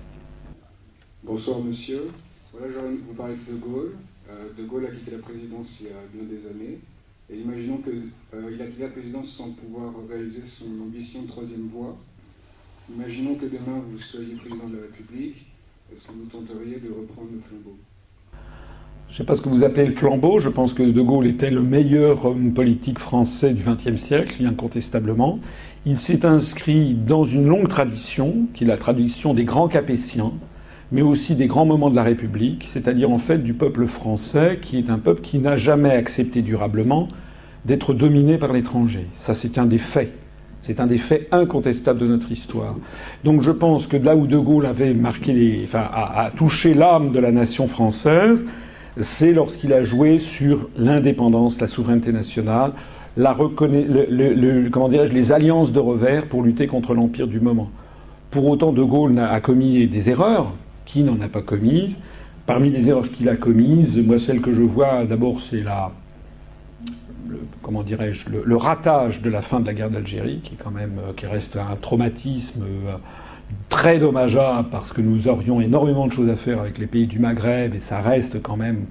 Bonsoir 1.24 1.60
monsieur. 1.60 2.10
Voilà, 2.52 2.74
je 2.74 2.80
vous 2.80 3.14
parler 3.14 3.36
de 3.48 3.54
De 3.54 3.58
Gaulle. 3.58 3.92
Euh, 4.30 4.50
de 4.58 4.64
Gaulle 4.64 4.86
a 4.86 4.92
quitté 4.92 5.12
la 5.12 5.20
présidence 5.20 5.78
il 5.82 5.88
y 5.88 5.90
a 5.90 5.94
bien 6.14 6.24
des 6.24 6.48
années. 6.48 6.80
Et 7.32 7.38
imaginons 7.38 7.78
qu'il 7.78 8.62
a 8.62 8.66
quitté 8.66 8.84
la 8.84 8.90
présidence 8.90 9.30
sans 9.30 9.52
pouvoir 9.52 9.94
réaliser 10.10 10.44
son 10.44 10.66
ambition 10.82 11.22
de 11.22 11.28
troisième 11.28 11.68
voie. 11.68 11.96
Imaginons 12.92 13.36
que 13.36 13.46
demain 13.46 13.84
vous 13.92 14.00
soyez 14.00 14.34
président 14.34 14.68
de 14.68 14.78
la 14.78 14.82
République. 14.84 15.46
Est-ce 15.94 16.08
que 16.08 16.14
vous 16.14 16.26
tenteriez 16.26 16.78
de 16.78 16.88
reprendre 16.88 17.30
le 17.32 17.40
flambeau? 17.40 17.78
Je 19.10 19.16
ne 19.16 19.18
sais 19.18 19.24
pas 19.24 19.36
ce 19.36 19.42
que 19.42 19.50
vous 19.50 19.64
appelez 19.64 19.88
le 19.88 19.96
flambeau. 19.96 20.40
Je 20.40 20.50
pense 20.50 20.74
que 20.74 20.84
De 20.84 21.02
Gaulle 21.02 21.26
était 21.26 21.50
le 21.50 21.64
meilleur 21.64 22.26
homme 22.26 22.54
politique 22.54 23.00
français 23.00 23.54
du 23.54 23.64
XXe 23.64 24.00
siècle, 24.00 24.48
incontestablement. 24.48 25.40
Il 25.88 25.98
s'est 25.98 26.28
inscrit 26.28 26.94
dans 26.94 27.24
une 27.24 27.48
longue 27.48 27.68
tradition, 27.68 28.46
qui 28.54 28.66
est 28.66 28.68
la 28.68 28.78
tradition 28.78 29.34
des 29.34 29.46
grands 29.46 29.68
capétiens, 29.68 30.32
mais 30.92 31.02
aussi 31.02 31.36
des 31.36 31.48
grands 31.48 31.66
moments 31.66 31.90
de 31.90 31.96
la 31.96 32.04
République, 32.04 32.66
c'est-à-dire 32.68 33.10
en 33.10 33.18
fait 33.18 33.40
du 33.40 33.56
peuple 33.56 33.88
français, 33.88 34.60
qui 34.62 34.78
est 34.78 34.92
un 34.92 35.00
peuple 35.00 35.22
qui 35.22 35.40
n'a 35.40 35.58
jamais 35.58 35.92
accepté 35.92 36.44
durablement 36.44 37.08
d'être 37.66 37.96
dominé 37.96 38.38
par 38.38 38.54
l'étranger. 38.54 39.08
Ça, 39.16 39.34
c'est 39.34 39.58
un 39.58 39.66
des 39.66 39.80
faits. 39.80 40.14
C'est 40.62 40.80
un 40.80 40.88
des 40.88 40.98
faits 41.00 41.28
incontestables 41.32 42.00
de 42.00 42.06
notre 42.06 42.32
histoire. 42.32 42.76
Donc 43.24 43.42
je 43.42 43.52
pense 43.52 43.88
que 43.88 43.98
là 43.98 44.16
où 44.16 44.28
De 44.28 44.38
Gaulle 44.38 44.68
avait 44.68 44.94
marqué 44.94 45.62
enfin, 45.64 45.88
a, 45.92 46.30
touché 46.36 46.76
l'âme 46.76 47.12
de 47.12 47.20
la 47.20 47.32
nation 47.32 47.66
française, 47.66 48.46
c'est 49.00 49.32
lorsqu'il 49.32 49.74
a 49.74 49.84
joué 49.84 50.20
sur 50.20 50.70
l'indépendance, 50.78 51.60
la 51.62 51.68
souveraineté 51.68 52.12
nationale, 52.12 52.74
le, 53.18 55.06
les 55.06 55.32
alliances 55.32 55.74
de 55.74 55.80
revers 55.80 56.28
pour 56.28 56.44
lutter 56.44 56.68
contre 56.68 56.94
l'empire 56.94 57.28
du 57.28 57.40
moment. 57.40 57.70
Pour 58.32 58.48
autant, 58.48 58.72
De 58.72 58.84
Gaulle 58.84 59.18
a 59.20 59.40
commis 59.42 59.88
des 59.88 60.10
erreurs, 60.10 60.54
qui 60.86 61.04
n'en 61.04 61.20
a 61.22 61.28
pas 61.28 61.42
commise. 61.42 62.02
Parmi 62.46 62.70
les 62.70 62.90
erreurs 62.90 63.12
qu'il 63.12 63.30
a 63.30 63.36
commises, 63.36 64.04
moi, 64.04 64.18
celle 64.18 64.42
que 64.42 64.54
je 64.54 64.62
vois, 64.62 65.06
d'abord, 65.06 65.40
c'est 65.42 65.62
la, 65.62 65.92
comment 67.62 67.84
dirais-je, 67.84 68.30
le, 68.30 68.56
ratage 68.56 69.22
de 69.22 69.30
la 69.30 69.42
fin 69.42 69.60
de 69.60 69.68
la 69.68 69.74
guerre 69.74 69.92
d'Algérie, 69.92 70.40
qui 70.44 70.56
quand 70.56 70.72
même, 70.72 71.00
euh, 71.00 71.14
qui 71.16 71.28
reste 71.28 71.58
un 71.58 71.76
traumatisme 71.76 72.64
euh, 72.64 72.96
très 73.70 74.00
dommageable 74.00 74.70
parce 74.70 74.92
que 74.94 75.02
nous 75.02 75.28
aurions 75.28 75.62
énormément 75.62 76.08
de 76.08 76.12
choses 76.12 76.30
à 76.30 76.36
faire 76.36 76.60
avec 76.60 76.78
les 76.78 76.88
pays 76.88 77.08
du 77.08 77.20
Maghreb 77.20 77.76
et 77.76 77.80
ça 77.80 78.00
reste 78.00 78.42
quand 78.42 78.58
même 78.58 78.86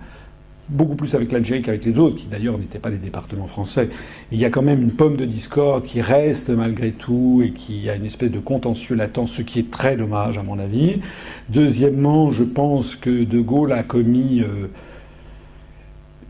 beaucoup 0.68 0.96
plus 0.96 1.14
avec 1.14 1.32
l'Algérie 1.32 1.62
qu'avec 1.62 1.84
les 1.84 1.98
autres, 1.98 2.16
qui 2.16 2.26
d'ailleurs 2.26 2.58
n'étaient 2.58 2.78
pas 2.78 2.90
des 2.90 2.98
départements 2.98 3.46
français. 3.46 3.88
Il 4.32 4.38
y 4.38 4.44
a 4.44 4.50
quand 4.50 4.62
même 4.62 4.82
une 4.82 4.92
pomme 4.92 5.16
de 5.16 5.24
discorde 5.24 5.84
qui 5.84 6.00
reste 6.00 6.50
malgré 6.50 6.92
tout 6.92 7.42
et 7.44 7.52
qui 7.52 7.88
a 7.88 7.94
une 7.94 8.04
espèce 8.04 8.30
de 8.30 8.38
contentieux 8.38 8.94
latent, 8.94 9.26
ce 9.26 9.42
qui 9.42 9.60
est 9.60 9.70
très 9.70 9.96
dommage 9.96 10.36
à 10.38 10.42
mon 10.42 10.58
avis. 10.58 11.00
Deuxièmement, 11.48 12.30
je 12.30 12.44
pense 12.44 12.96
que 12.96 13.24
De 13.24 13.40
Gaulle 13.40 13.72
a 13.72 13.82
commis 13.82 14.40
euh, 14.42 14.68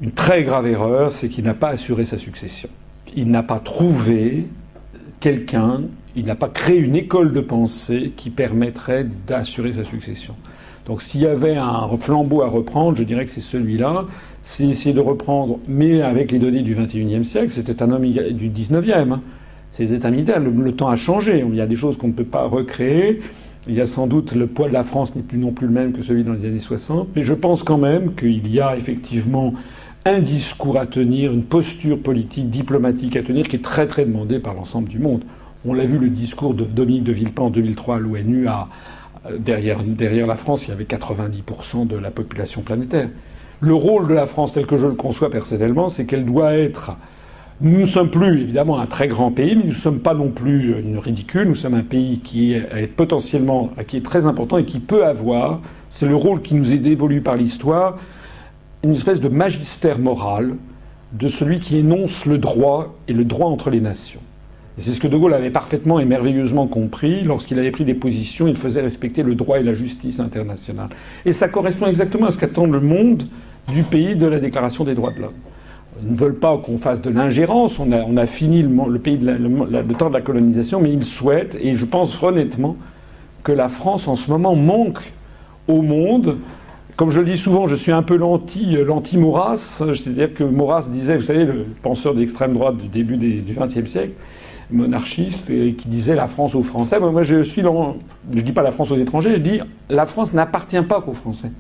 une 0.01 0.13
très 0.13 0.45
grave 0.45 0.67
erreur, 0.67 1.13
c'est 1.13 1.29
qu'il 1.29 1.45
n'a 1.45 1.55
pas 1.55 1.71
assuré 1.71 2.05
sa 2.05 2.19
succession. 2.19 2.69
Il 3.17 3.31
n'a 3.31 3.43
pas 3.43 3.59
trouvé 3.59 4.47
quelqu'un, 5.21 5.83
il 6.19 6.27
n'a 6.27 6.35
pas 6.35 6.49
créé 6.49 6.79
une 6.79 6.97
école 6.97 7.33
de 7.33 7.41
pensée 7.41 8.13
qui 8.17 8.31
permettrait 8.31 9.07
d'assurer 9.27 9.73
sa 9.73 9.85
succession. 9.85 10.35
Donc 10.87 11.03
s'il 11.03 11.21
y 11.21 11.27
avait 11.27 11.57
un 11.57 11.89
flambeau 11.99 12.43
à 12.43 12.49
reprendre, 12.49 12.97
je 12.97 13.05
dirais 13.05 13.25
que 13.25 13.31
c'est 13.31 13.41
celui-là. 13.41 14.07
C'est 14.43 14.67
essayer 14.67 14.95
de 14.95 15.01
reprendre, 15.01 15.59
mais 15.69 16.01
avec 16.01 16.33
les 16.33 16.39
données 16.39 16.63
du 16.63 16.75
XXIe 16.75 17.25
siècle, 17.25 17.51
c'était 17.51 17.83
un 17.83 17.91
homme 17.91 18.11
du 18.11 18.49
XIXe. 18.49 18.91
Hein. 18.91 19.21
C'était 19.71 20.07
un 20.07 20.11
militaire. 20.11 20.41
Le, 20.41 20.73
temps 20.73 20.89
a 20.89 20.97
changé. 20.97 21.45
Il 21.47 21.55
y 21.55 21.61
a 21.61 21.67
des 21.67 21.77
choses 21.77 21.99
qu'on 21.99 22.09
ne 22.09 22.15
peut 22.15 22.25
pas 22.25 22.45
recréer. 22.45 23.21
Il 23.69 23.75
y 23.75 23.81
a 23.83 23.87
sans 23.87 24.07
doute 24.07 24.33
le 24.33 24.47
poids 24.47 24.69
de 24.69 24.73
la 24.73 24.83
France 24.83 25.15
n'est 25.15 25.23
plus 25.23 25.39
non 25.39 25.53
plus 25.53 25.67
le 25.67 25.73
même 25.73 25.93
que 25.93 26.01
celui 26.01 26.25
dans 26.25 26.33
les 26.33 26.47
années 26.47 26.59
60. 26.59 27.09
Mais 27.15 27.23
je 27.23 27.35
pense 27.35 27.63
quand 27.63 27.77
même 27.77 28.15
qu'il 28.15 28.51
y 28.51 28.61
a 28.61 28.75
effectivement 28.77 29.53
un 30.07 30.21
discours 30.21 30.79
à 30.79 30.87
tenir, 30.87 31.33
une 31.33 31.43
posture 31.43 32.01
politique, 32.01 32.49
diplomatique 32.49 33.15
à 33.17 33.23
tenir 33.23 33.47
qui 33.47 33.57
est 33.57 33.63
très 33.63 33.87
très 33.87 34.07
demandée 34.07 34.39
par 34.39 34.55
l'ensemble 34.55 34.89
du 34.89 34.99
monde. 34.99 35.23
On 35.67 35.75
l'a 35.75 35.87
vu 35.87 35.99
le 35.99 36.09
discours 36.09 36.55
de 36.55 36.65
Dominique 36.65 37.05
de 37.05 37.13
Villepin 37.13 37.45
en 37.45 37.51
2003 37.51 37.97
à 37.97 37.99
l'ONU 37.99 38.47
à, 38.47 38.69
derrière, 39.39 39.83
derrière 39.83 40.27
la 40.27 40.37
France, 40.37 40.67
il 40.67 40.71
y 40.71 40.73
avait 40.73 40.85
90% 40.85 41.87
de 41.87 41.97
la 41.97 42.11
population 42.11 42.63
planétaire. 42.63 43.09
Le 43.61 43.75
rôle 43.75 44.07
de 44.07 44.15
la 44.15 44.27
France, 44.27 44.53
tel 44.53 44.67
que 44.67 44.77
je 44.77 44.87
le 44.87 44.95
conçois 44.95 45.31
personnellement, 45.31 45.89
c'est 45.89 46.07
qu'elle 46.07 46.25
doit 46.25 46.55
être. 46.55 46.93
Nous 47.61 47.81
ne 47.81 47.87
sommes 47.87 48.11
plus 48.11 48.43
évidemment 48.43 48.79
un 48.79 48.87
très 48.87 49.09
grand 49.09 49.33
pays, 49.33 49.57
mais 49.57 49.65
nous 49.65 49.71
ne 49.71 49.75
sommes 49.75 49.99
pas 49.99 50.15
non 50.15 50.31
plus 50.31 50.79
une 50.79 50.97
ridicule. 50.97 51.49
Nous 51.49 51.57
sommes 51.57 51.75
un 51.75 51.83
pays 51.83 52.21
qui 52.21 52.53
est 52.53 52.87
potentiellement, 52.87 53.71
qui 53.89 53.97
est 53.97 54.05
très 54.05 54.27
important 54.27 54.59
et 54.59 54.65
qui 54.65 54.79
peut 54.79 55.05
avoir, 55.05 55.61
c'est 55.89 56.07
le 56.07 56.15
rôle 56.15 56.41
qui 56.41 56.55
nous 56.55 56.73
est 56.73 56.79
dévolu 56.79 57.21
par 57.21 57.35
l'histoire, 57.35 57.99
une 58.85 58.93
espèce 58.93 59.21
de 59.21 59.29
magistère 59.29 59.99
moral 59.99 60.55
de 61.13 61.27
celui 61.27 61.59
qui 61.59 61.79
énonce 61.79 62.27
le 62.27 62.39
droit 62.39 62.95
et 63.09 63.13
le 63.13 63.25
droit 63.25 63.49
entre 63.49 63.71
les 63.71 63.81
nations. 63.81 64.21
C'est 64.79 64.93
ce 64.93 65.01
que 65.01 65.09
De 65.09 65.17
Gaulle 65.17 65.35
avait 65.35 65.51
parfaitement 65.51 65.99
et 65.99 66.05
merveilleusement 66.05 66.69
compris. 66.69 67.25
Lorsqu'il 67.25 67.59
avait 67.59 67.73
pris 67.73 67.85
des 67.85 67.95
positions, 67.95 68.47
il 68.47 68.55
faisait 68.55 68.81
respecter 68.81 69.25
le 69.25 69.35
droit 69.35 69.59
et 69.59 69.65
la 69.65 69.73
justice 69.73 70.21
internationale. 70.21 70.91
Et 71.25 71.33
ça 71.33 71.49
correspond 71.49 71.89
exactement 71.89 72.27
à 72.27 72.31
ce 72.31 72.39
qu'attend 72.39 72.65
le 72.65 72.81
monde 72.81 73.25
du 73.73 73.83
pays 73.83 74.15
de 74.15 74.27
la 74.27 74.39
Déclaration 74.39 74.85
des 74.85 74.95
droits 74.95 75.13
de 75.13 75.21
l'homme. 75.23 75.35
Ils 76.01 76.13
ne 76.13 76.17
veulent 76.17 76.39
pas 76.39 76.57
qu'on 76.59 76.79
fasse 76.79 77.03
de 77.03 77.11
l'ingérence. 77.11 77.81
On 77.81 78.17
a, 78.17 78.27
fini 78.27 78.63
le, 78.63 78.99
pays 79.01 79.19
de 79.19 79.95
temps 79.95 80.11
de 80.11 80.15
la 80.15 80.21
colonisation, 80.21 80.81
mais 80.81 80.93
ils 80.93 81.05
souhaitent, 81.05 81.59
et 81.61 81.75
je 81.75 81.85
pense 81.85 82.23
honnêtement, 82.23 82.77
que 83.43 83.51
la 83.51 83.69
France 83.69 84.07
en 84.07 84.15
ce 84.15 84.31
moment 84.31 84.55
manque 84.55 85.13
au 85.67 85.83
monde. 85.83 86.39
Comme 86.95 87.11
je 87.11 87.19
le 87.21 87.27
dis 87.27 87.37
souvent, 87.37 87.67
je 87.67 87.75
suis 87.75 87.93
un 87.93 88.03
peu 88.03 88.17
l'anti, 88.17 88.77
l'anti 88.77 89.19
Maurras. 89.19 89.57
C'est-à-dire 89.95 90.33
que 90.35 90.45
Maurras 90.45 90.89
disait, 90.89 91.17
vous 91.17 91.23
savez, 91.23 91.47
le 91.47 91.67
penseur 91.83 92.15
d'extrême 92.15 92.55
droite 92.55 92.77
du 92.77 92.87
début 92.87 93.17
du 93.17 93.43
XXe 93.53 93.91
siècle, 93.91 94.13
monarchiste 94.71 95.51
et 95.51 95.75
qui 95.75 95.89
disait 95.89 96.15
la 96.15 96.27
France 96.27 96.55
aux 96.55 96.63
Français. 96.63 96.99
Moi, 97.01 97.23
je 97.23 97.43
suis 97.43 97.63
je 97.63 98.41
dis 98.41 98.53
pas 98.53 98.63
la 98.63 98.71
France 98.71 98.91
aux 98.91 98.97
étrangers, 98.97 99.35
je 99.37 99.41
dis 99.41 99.61
la 99.89 100.07
France 100.07 100.33
n'appartient 100.33 100.83
pas 100.83 101.01
qu'aux 101.01 101.13
Français. 101.13 101.51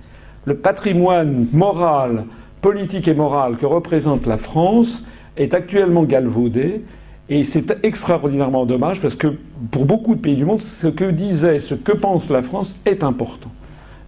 Le 0.44 0.56
patrimoine 0.56 1.46
moral, 1.52 2.24
politique 2.60 3.08
et 3.08 3.14
moral 3.14 3.56
que 3.56 3.66
représente 3.66 4.26
la 4.26 4.36
France 4.36 5.04
est 5.36 5.54
actuellement 5.54 6.04
galvaudé 6.04 6.84
et 7.28 7.44
c'est 7.44 7.84
extraordinairement 7.84 8.66
dommage 8.66 9.00
parce 9.00 9.14
que 9.14 9.34
pour 9.70 9.84
beaucoup 9.84 10.14
de 10.14 10.20
pays 10.20 10.36
du 10.36 10.44
monde, 10.44 10.60
ce 10.60 10.88
que 10.88 11.10
disait, 11.10 11.60
ce 11.60 11.74
que 11.74 11.92
pense 11.92 12.30
la 12.30 12.42
France 12.42 12.76
est 12.86 13.04
important. 13.04 13.50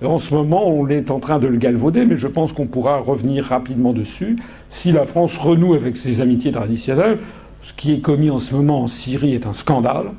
En 0.02 0.16
ce 0.16 0.32
moment, 0.32 0.66
on 0.66 0.88
est 0.88 1.10
en 1.10 1.20
train 1.20 1.38
de 1.38 1.46
le 1.46 1.58
galvauder, 1.58 2.06
mais 2.06 2.16
je 2.16 2.26
pense 2.26 2.54
qu'on 2.54 2.66
pourra 2.66 2.96
revenir 2.96 3.44
rapidement 3.44 3.92
dessus. 3.92 4.36
Si 4.70 4.92
la 4.92 5.04
France 5.04 5.36
renoue 5.36 5.74
avec 5.74 5.98
ses 5.98 6.22
amitiés 6.22 6.52
traditionnelles, 6.52 7.18
ce 7.62 7.72
qui 7.72 7.92
est 7.92 8.00
commis 8.00 8.30
en 8.30 8.38
ce 8.38 8.54
moment 8.54 8.82
en 8.82 8.86
Syrie 8.88 9.34
est 9.34 9.46
un 9.46 9.52
scandale. 9.52 10.12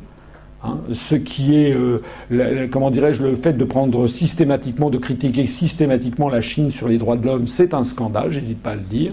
Hein. 0.64 0.78
ce 0.92 1.16
qui 1.16 1.56
est, 1.56 1.74
euh, 1.74 2.68
comment 2.70 2.92
dirais-je, 2.92 3.24
le 3.24 3.36
fait 3.36 3.54
de 3.54 3.64
prendre 3.64 4.06
systématiquement, 4.06 4.92
de 4.92 5.00
critiquer 5.00 5.48
systématiquement 5.48 6.30
la 6.30 6.42
Chine 6.42 6.70
sur 6.70 6.88
les 6.88 7.00
droits 7.00 7.18
de 7.18 7.26
l'homme, 7.26 7.48
c'est 7.48 7.74
un 7.74 7.82
scandale, 7.82 8.30
j'hésite 8.30 8.62
pas 8.62 8.72
à 8.72 8.76
le 8.76 8.82
dire 8.82 9.12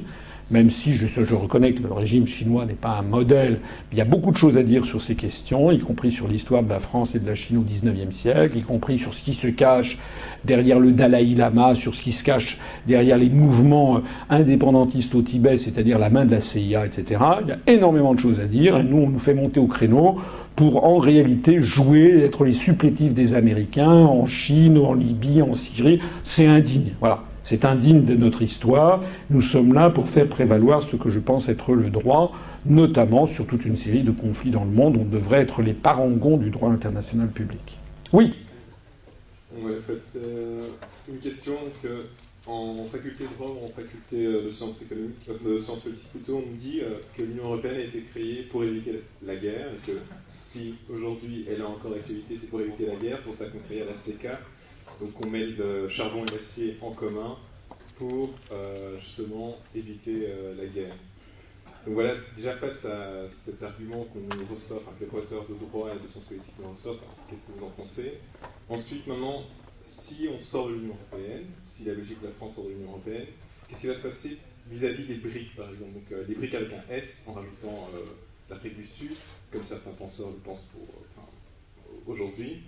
même 0.50 0.70
si 0.70 0.94
je, 0.94 1.34
reconnais 1.34 1.72
que 1.72 1.82
le 1.82 1.92
régime 1.92 2.26
chinois 2.26 2.64
n'est 2.64 2.72
pas 2.72 2.98
un 2.98 3.02
modèle. 3.02 3.60
Il 3.92 3.98
y 3.98 4.00
a 4.00 4.04
beaucoup 4.04 4.30
de 4.30 4.36
choses 4.36 4.56
à 4.56 4.62
dire 4.62 4.86
sur 4.86 5.02
ces 5.02 5.14
questions, 5.14 5.70
y 5.70 5.78
compris 5.78 6.10
sur 6.10 6.26
l'histoire 6.26 6.62
de 6.62 6.68
la 6.68 6.78
France 6.78 7.14
et 7.14 7.18
de 7.18 7.26
la 7.26 7.34
Chine 7.34 7.58
au 7.58 7.62
XIXe 7.62 8.14
siècle, 8.14 8.56
y 8.56 8.62
compris 8.62 8.98
sur 8.98 9.12
ce 9.12 9.22
qui 9.22 9.34
se 9.34 9.48
cache 9.48 9.98
derrière 10.44 10.80
le 10.80 10.92
Dalai 10.92 11.34
Lama, 11.34 11.74
sur 11.74 11.94
ce 11.94 12.02
qui 12.02 12.12
se 12.12 12.24
cache 12.24 12.58
derrière 12.86 13.18
les 13.18 13.28
mouvements 13.28 14.00
indépendantistes 14.30 15.14
au 15.14 15.22
Tibet, 15.22 15.56
c'est-à-dire 15.56 15.98
la 15.98 16.08
main 16.08 16.24
de 16.24 16.30
la 16.30 16.40
CIA, 16.40 16.86
etc. 16.86 17.22
Il 17.42 17.48
y 17.48 17.52
a 17.52 17.58
énormément 17.66 18.14
de 18.14 18.20
choses 18.20 18.40
à 18.40 18.44
dire, 18.44 18.78
et 18.78 18.84
nous, 18.84 18.98
on 18.98 19.10
nous 19.10 19.18
fait 19.18 19.34
monter 19.34 19.60
au 19.60 19.66
créneau 19.66 20.16
pour 20.56 20.84
en 20.84 20.98
réalité 20.98 21.60
jouer, 21.60 22.24
être 22.24 22.44
les 22.44 22.52
supplétifs 22.52 23.14
des 23.14 23.34
Américains 23.34 23.90
en 23.90 24.24
Chine, 24.24 24.78
en 24.78 24.94
Libye, 24.94 25.42
en 25.42 25.54
Syrie. 25.54 26.00
C'est 26.22 26.46
indigne. 26.46 26.92
Voilà. 27.00 27.27
C'est 27.48 27.64
indigne 27.64 28.04
de 28.04 28.14
notre 28.14 28.42
histoire. 28.42 29.02
Nous 29.30 29.40
sommes 29.40 29.72
là 29.72 29.88
pour 29.88 30.06
faire 30.06 30.28
prévaloir 30.28 30.82
ce 30.82 30.96
que 30.96 31.08
je 31.08 31.18
pense 31.18 31.48
être 31.48 31.72
le 31.72 31.88
droit, 31.88 32.32
notamment 32.66 33.24
sur 33.24 33.46
toute 33.46 33.64
une 33.64 33.74
série 33.74 34.02
de 34.02 34.10
conflits 34.10 34.50
dans 34.50 34.64
le 34.64 34.70
monde. 34.70 34.98
On 35.00 35.06
devrait 35.06 35.40
être 35.40 35.62
les 35.62 35.72
parangons 35.72 36.36
du 36.36 36.50
droit 36.50 36.68
international 36.68 37.30
public. 37.30 37.78
Oui. 38.12 38.34
Oui, 39.56 39.72
en 39.78 39.80
fait, 39.80 39.98
c'est 40.02 41.10
une 41.10 41.18
question. 41.20 41.54
Est-ce 41.66 41.88
en 42.46 42.84
faculté 42.84 43.24
de 43.24 43.34
droit 43.38 43.50
ou 43.50 43.64
en 43.64 43.68
faculté 43.68 44.26
euh, 44.26 44.44
de 44.44 44.50
sciences 44.50 44.82
économiques, 44.82 45.28
euh, 45.28 45.52
de 45.52 45.58
sciences 45.58 45.80
politiques 45.80 46.10
plutôt, 46.10 46.42
on 46.46 46.50
me 46.50 46.56
dit 46.56 46.80
euh, 46.82 46.98
que 47.16 47.22
l'Union 47.22 47.44
européenne 47.44 47.76
a 47.76 47.84
été 47.84 48.00
créée 48.00 48.42
pour 48.50 48.64
éviter 48.64 49.02
la 49.22 49.36
guerre 49.36 49.68
et 49.72 49.90
que 49.90 49.98
si 50.30 50.74
aujourd'hui 50.90 51.46
elle 51.50 51.62
a 51.62 51.68
encore 51.68 51.92
activité, 51.94 52.36
c'est 52.36 52.48
pour 52.48 52.60
éviter 52.60 52.86
la 52.86 52.96
guerre. 52.96 53.18
C'est 53.18 53.26
pour 53.26 53.34
ça 53.34 53.46
qu'on 53.46 53.58
crée 53.58 53.84
la 53.84 53.94
CECA, 53.94 54.38
donc 55.00 55.24
on 55.24 55.28
met 55.28 55.46
le 55.46 55.88
charbon 55.88 56.24
et 56.24 56.30
l'acier 56.32 56.76
en 56.82 56.90
commun 56.90 57.36
pour 57.96 58.30
euh, 58.52 58.98
justement 58.98 59.56
éviter 59.74 60.26
euh, 60.26 60.54
la 60.56 60.66
guerre. 60.66 60.94
Donc 61.84 61.94
voilà, 61.94 62.14
déjà 62.34 62.56
face 62.56 62.84
à 62.84 63.28
cet 63.28 63.62
argument 63.62 64.04
qu'on 64.04 64.50
ressort, 64.50 64.82
enfin, 64.82 64.92
que 64.98 65.04
les 65.04 65.06
professeurs 65.06 65.46
de 65.48 65.54
droit 65.54 65.90
et 65.94 65.98
de 65.98 66.06
sciences 66.08 66.24
politiques 66.24 66.54
nous 66.60 66.70
ressortent, 66.70 67.02
qu'est-ce 67.28 67.46
que 67.46 67.58
vous 67.58 67.64
en 67.64 67.70
pensez? 67.70 68.14
Ensuite, 68.68 69.06
maintenant, 69.06 69.42
si 69.82 70.28
on 70.32 70.38
sort 70.38 70.68
de 70.68 70.74
l'Union 70.74 70.94
Européenne, 71.10 71.46
si 71.58 71.84
la 71.84 71.94
Belgique 71.94 72.18
et 72.22 72.26
la 72.26 72.32
France 72.32 72.56
sortent 72.56 72.68
de 72.68 72.72
l'Union 72.74 72.90
Européenne, 72.90 73.26
qu'est-ce 73.68 73.80
qui 73.80 73.86
va 73.86 73.94
se 73.94 74.02
passer 74.02 74.38
vis-à-vis 74.68 75.04
des 75.04 75.14
briques, 75.14 75.56
par 75.56 75.70
exemple? 75.70 75.94
Donc 75.94 76.12
euh, 76.12 76.24
les 76.28 76.34
briques 76.34 76.54
avec 76.54 76.72
un 76.72 76.92
S, 76.92 77.26
en 77.28 77.34
rajoutant 77.34 77.88
l'Afrique 78.50 78.76
du 78.76 78.86
Sud, 78.86 79.12
comme 79.52 79.62
certains 79.62 79.92
penseurs 79.92 80.30
le 80.30 80.36
pensent 80.36 80.66
pour, 80.72 80.86
aujourd'hui. 82.06 82.62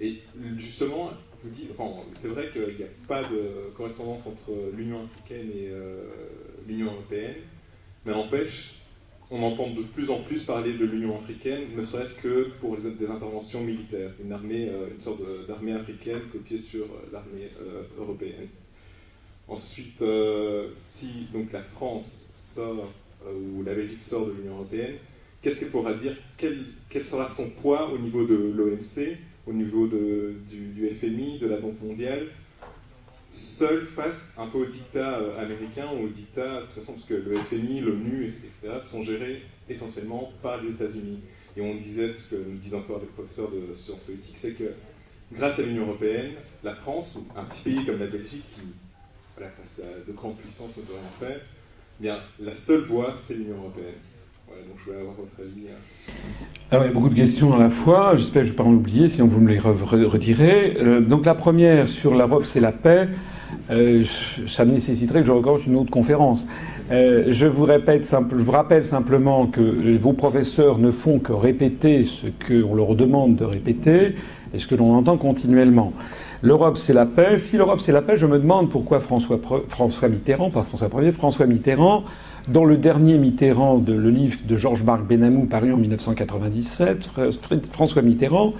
Et 0.00 0.22
justement, 0.56 1.12
c'est 2.12 2.28
vrai 2.28 2.50
qu'il 2.50 2.76
n'y 2.76 2.84
a 2.84 3.06
pas 3.08 3.22
de 3.22 3.70
correspondance 3.76 4.26
entre 4.26 4.52
l'Union 4.76 5.04
africaine 5.04 5.48
et 5.50 5.68
euh, 5.70 6.04
l'Union 6.66 6.92
européenne, 6.92 7.36
mais 8.04 8.12
n'empêche, 8.12 8.74
on 9.30 9.42
entend 9.42 9.70
de 9.70 9.82
plus 9.82 10.10
en 10.10 10.20
plus 10.20 10.44
parler 10.44 10.72
de 10.72 10.84
l'Union 10.84 11.16
africaine, 11.16 11.62
ne 11.76 11.82
serait-ce 11.82 12.14
que 12.14 12.50
pour 12.60 12.76
des 12.76 13.10
interventions 13.10 13.62
militaires, 13.62 14.10
une 14.22 14.32
armée, 14.32 14.68
euh, 14.68 14.88
une 14.92 15.00
sorte 15.00 15.20
d'armée 15.48 15.72
africaine 15.72 16.20
copiée 16.32 16.58
sur 16.58 16.84
euh, 16.84 17.08
l'armée 17.12 17.50
européenne. 17.98 18.48
Ensuite, 19.48 20.04
si 20.74 21.26
donc 21.32 21.50
la 21.52 21.62
France 21.62 22.30
sort 22.32 22.88
ou 23.26 23.64
la 23.64 23.74
Belgique 23.74 23.98
sort 23.98 24.26
de 24.28 24.32
l'Union 24.32 24.54
européenne, 24.54 24.94
qu'est-ce 25.42 25.58
qu'elle 25.58 25.70
pourra 25.70 25.94
dire 25.94 26.16
quel, 26.36 27.02
sera 27.02 27.26
son 27.26 27.50
poids 27.50 27.90
au 27.92 27.98
niveau 27.98 28.24
de 28.26 28.36
l'OMC 28.36 29.18
au 29.46 29.52
niveau 29.52 29.86
du, 29.86 30.90
FMI, 30.90 31.38
de 31.38 31.46
la 31.46 31.58
Banque 31.58 31.80
mondiale, 31.82 32.28
seul 33.30 33.86
face 33.86 34.34
un 34.38 34.46
peu 34.48 34.58
au 34.58 34.66
dictat 34.66 35.18
euh, 35.18 35.40
américain 35.40 35.86
ou 35.94 36.06
au 36.06 36.08
dictat, 36.08 36.62
de 36.62 36.66
toute 36.66 36.74
façon, 36.74 36.92
parce 36.92 37.04
que 37.04 37.14
le 37.14 37.36
FMI, 37.36 37.80
l'ONU, 37.80 38.24
etc., 38.24 38.78
sont 38.80 39.02
gérés 39.02 39.42
essentiellement 39.68 40.32
par 40.42 40.60
les 40.60 40.70
États-Unis. 40.70 41.20
Et 41.56 41.60
on 41.62 41.74
disait, 41.74 42.08
ce 42.08 42.28
que 42.28 42.36
nous 42.36 42.58
disent 42.58 42.74
encore 42.74 43.00
les 43.00 43.06
professeurs 43.06 43.50
de 43.50 43.72
sciences 43.72 44.02
politiques, 44.02 44.36
c'est 44.36 44.52
que 44.52 44.72
grâce 45.32 45.58
à 45.58 45.62
l'Union 45.62 45.86
européenne, 45.86 46.32
la 46.64 46.74
France, 46.74 47.16
ou 47.16 47.38
un 47.38 47.44
petit 47.44 47.62
pays 47.62 47.84
comme 47.84 48.00
la 48.00 48.06
Belgique, 48.06 48.44
qui, 48.48 48.62
face 49.48 49.80
à 49.80 50.06
de 50.06 50.12
grandes 50.12 50.36
puissances, 50.36 50.76
ne 50.76 50.82
peut 50.82 50.92
rien 50.92 51.28
faire, 51.28 51.40
eh 52.00 52.02
bien, 52.02 52.22
la 52.38 52.54
seule 52.54 52.82
voie, 52.82 53.14
c'est 53.14 53.34
l'Union 53.34 53.56
européenne. 53.56 53.94
Donc 54.68 54.78
je 54.78 54.84
voulais 54.84 54.98
avoir 54.98 55.14
votre 55.14 55.40
avis. 55.40 55.66
Ouais, 56.72 56.92
beaucoup 56.92 57.08
de 57.08 57.14
questions 57.14 57.54
à 57.54 57.58
la 57.58 57.68
fois. 57.68 58.14
J'espère 58.16 58.42
que 58.42 58.48
je 58.48 58.52
ne 58.52 58.56
vais 58.56 58.62
pas 58.62 58.68
en 58.68 58.74
oublier, 58.74 59.08
sinon 59.08 59.26
vous 59.26 59.40
me 59.40 59.48
les 59.48 59.58
retirez. 59.58 60.76
Euh, 60.78 61.00
donc 61.00 61.26
la 61.26 61.34
première 61.34 61.88
sur 61.88 62.14
l'Europe, 62.14 62.44
c'est 62.44 62.60
la 62.60 62.72
paix. 62.72 63.08
Euh, 63.70 64.04
ça 64.46 64.64
nécessiterait 64.64 65.20
que 65.20 65.26
je 65.26 65.32
recommence 65.32 65.66
une 65.66 65.76
autre 65.76 65.90
conférence. 65.90 66.46
Euh, 66.90 67.26
je 67.28 67.46
vous 67.46 67.64
rappelle 67.64 68.84
simplement 68.84 69.46
que 69.46 69.98
vos 69.98 70.12
professeurs 70.12 70.78
ne 70.78 70.90
font 70.90 71.18
que 71.18 71.32
répéter 71.32 72.04
ce 72.04 72.26
qu'on 72.28 72.74
leur 72.74 72.94
demande 72.94 73.36
de 73.36 73.44
répéter 73.44 74.14
et 74.52 74.58
ce 74.58 74.66
que 74.66 74.74
l'on 74.74 74.94
entend 74.94 75.16
continuellement. 75.16 75.92
L'Europe, 76.42 76.76
c'est 76.76 76.94
la 76.94 77.06
paix. 77.06 77.38
Si 77.38 77.56
l'Europe, 77.56 77.80
c'est 77.80 77.92
la 77.92 78.02
paix, 78.02 78.16
je 78.16 78.26
me 78.26 78.38
demande 78.38 78.70
pourquoi 78.70 78.98
François, 78.98 79.38
François 79.68 80.08
Mitterrand, 80.08 80.50
pas 80.50 80.62
François 80.62 80.88
Ier, 81.02 81.12
François 81.12 81.46
Mitterrand, 81.46 82.04
dans 82.50 82.64
le 82.64 82.76
dernier 82.76 83.16
Mitterrand, 83.16 83.78
de, 83.78 83.92
le 83.92 84.10
livre 84.10 84.40
de 84.44 84.56
Georges-Marc 84.56 85.04
Benamou 85.04 85.46
paru 85.46 85.72
en 85.72 85.76
1997, 85.76 87.10
François 87.70 88.02
Mitterrand, 88.02 88.54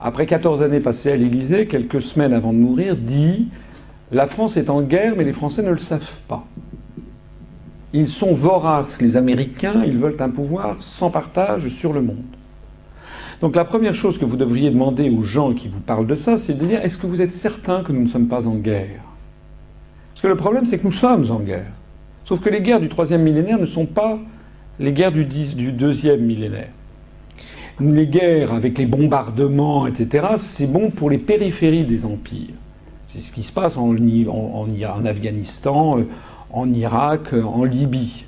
après 0.00 0.26
14 0.26 0.62
années 0.62 0.80
passées 0.80 1.12
à 1.12 1.16
l'Élysée, 1.16 1.66
quelques 1.66 2.02
semaines 2.02 2.32
avant 2.32 2.52
de 2.52 2.58
mourir, 2.58 2.96
dit 2.96 3.48
La 4.12 4.26
France 4.26 4.56
est 4.56 4.70
en 4.70 4.82
guerre, 4.82 5.14
mais 5.16 5.24
les 5.24 5.32
Français 5.32 5.62
ne 5.62 5.70
le 5.70 5.78
savent 5.78 6.20
pas. 6.28 6.46
Ils 7.92 8.08
sont 8.08 8.32
voraces, 8.32 9.02
les 9.02 9.16
Américains, 9.16 9.82
ils 9.84 9.98
veulent 9.98 10.16
un 10.20 10.30
pouvoir 10.30 10.76
sans 10.80 11.10
partage 11.10 11.68
sur 11.68 11.92
le 11.92 12.00
monde. 12.00 12.22
Donc 13.40 13.56
la 13.56 13.64
première 13.64 13.94
chose 13.94 14.18
que 14.18 14.24
vous 14.24 14.36
devriez 14.36 14.70
demander 14.70 15.10
aux 15.10 15.22
gens 15.22 15.52
qui 15.52 15.66
vous 15.66 15.80
parlent 15.80 16.06
de 16.06 16.14
ça, 16.14 16.38
c'est 16.38 16.54
de 16.54 16.64
dire 16.64 16.80
est-ce 16.80 16.96
que 16.96 17.08
vous 17.08 17.20
êtes 17.20 17.32
certain 17.32 17.82
que 17.82 17.90
nous 17.90 18.02
ne 18.02 18.08
sommes 18.08 18.28
pas 18.28 18.46
en 18.46 18.54
guerre? 18.54 19.00
Parce 20.12 20.22
que 20.22 20.28
le 20.28 20.36
problème, 20.36 20.64
c'est 20.64 20.78
que 20.78 20.84
nous 20.84 20.92
sommes 20.92 21.28
en 21.30 21.40
guerre. 21.40 21.72
Sauf 22.24 22.40
que 22.40 22.48
les 22.50 22.60
guerres 22.60 22.80
du 22.80 22.88
troisième 22.88 23.22
millénaire 23.22 23.58
ne 23.58 23.66
sont 23.66 23.86
pas 23.86 24.18
les 24.78 24.92
guerres 24.92 25.12
du, 25.12 25.24
deuxième 25.72 26.20
millénaire. 26.20 26.70
Les 27.80 28.06
guerres 28.06 28.52
avec 28.52 28.78
les 28.78 28.86
bombardements, 28.86 29.86
etc., 29.86 30.26
c'est 30.36 30.70
bon 30.70 30.90
pour 30.90 31.10
les 31.10 31.18
périphéries 31.18 31.84
des 31.84 32.04
empires. 32.04 32.54
C'est 33.06 33.20
ce 33.20 33.32
qui 33.32 33.42
se 33.42 33.52
passe 33.52 33.76
en 33.76 33.94
Afghanistan, 35.04 35.98
euh, 35.98 36.08
en 36.50 36.72
Irak, 36.72 37.34
euh, 37.34 37.42
en 37.42 37.64
Libye 37.64 38.26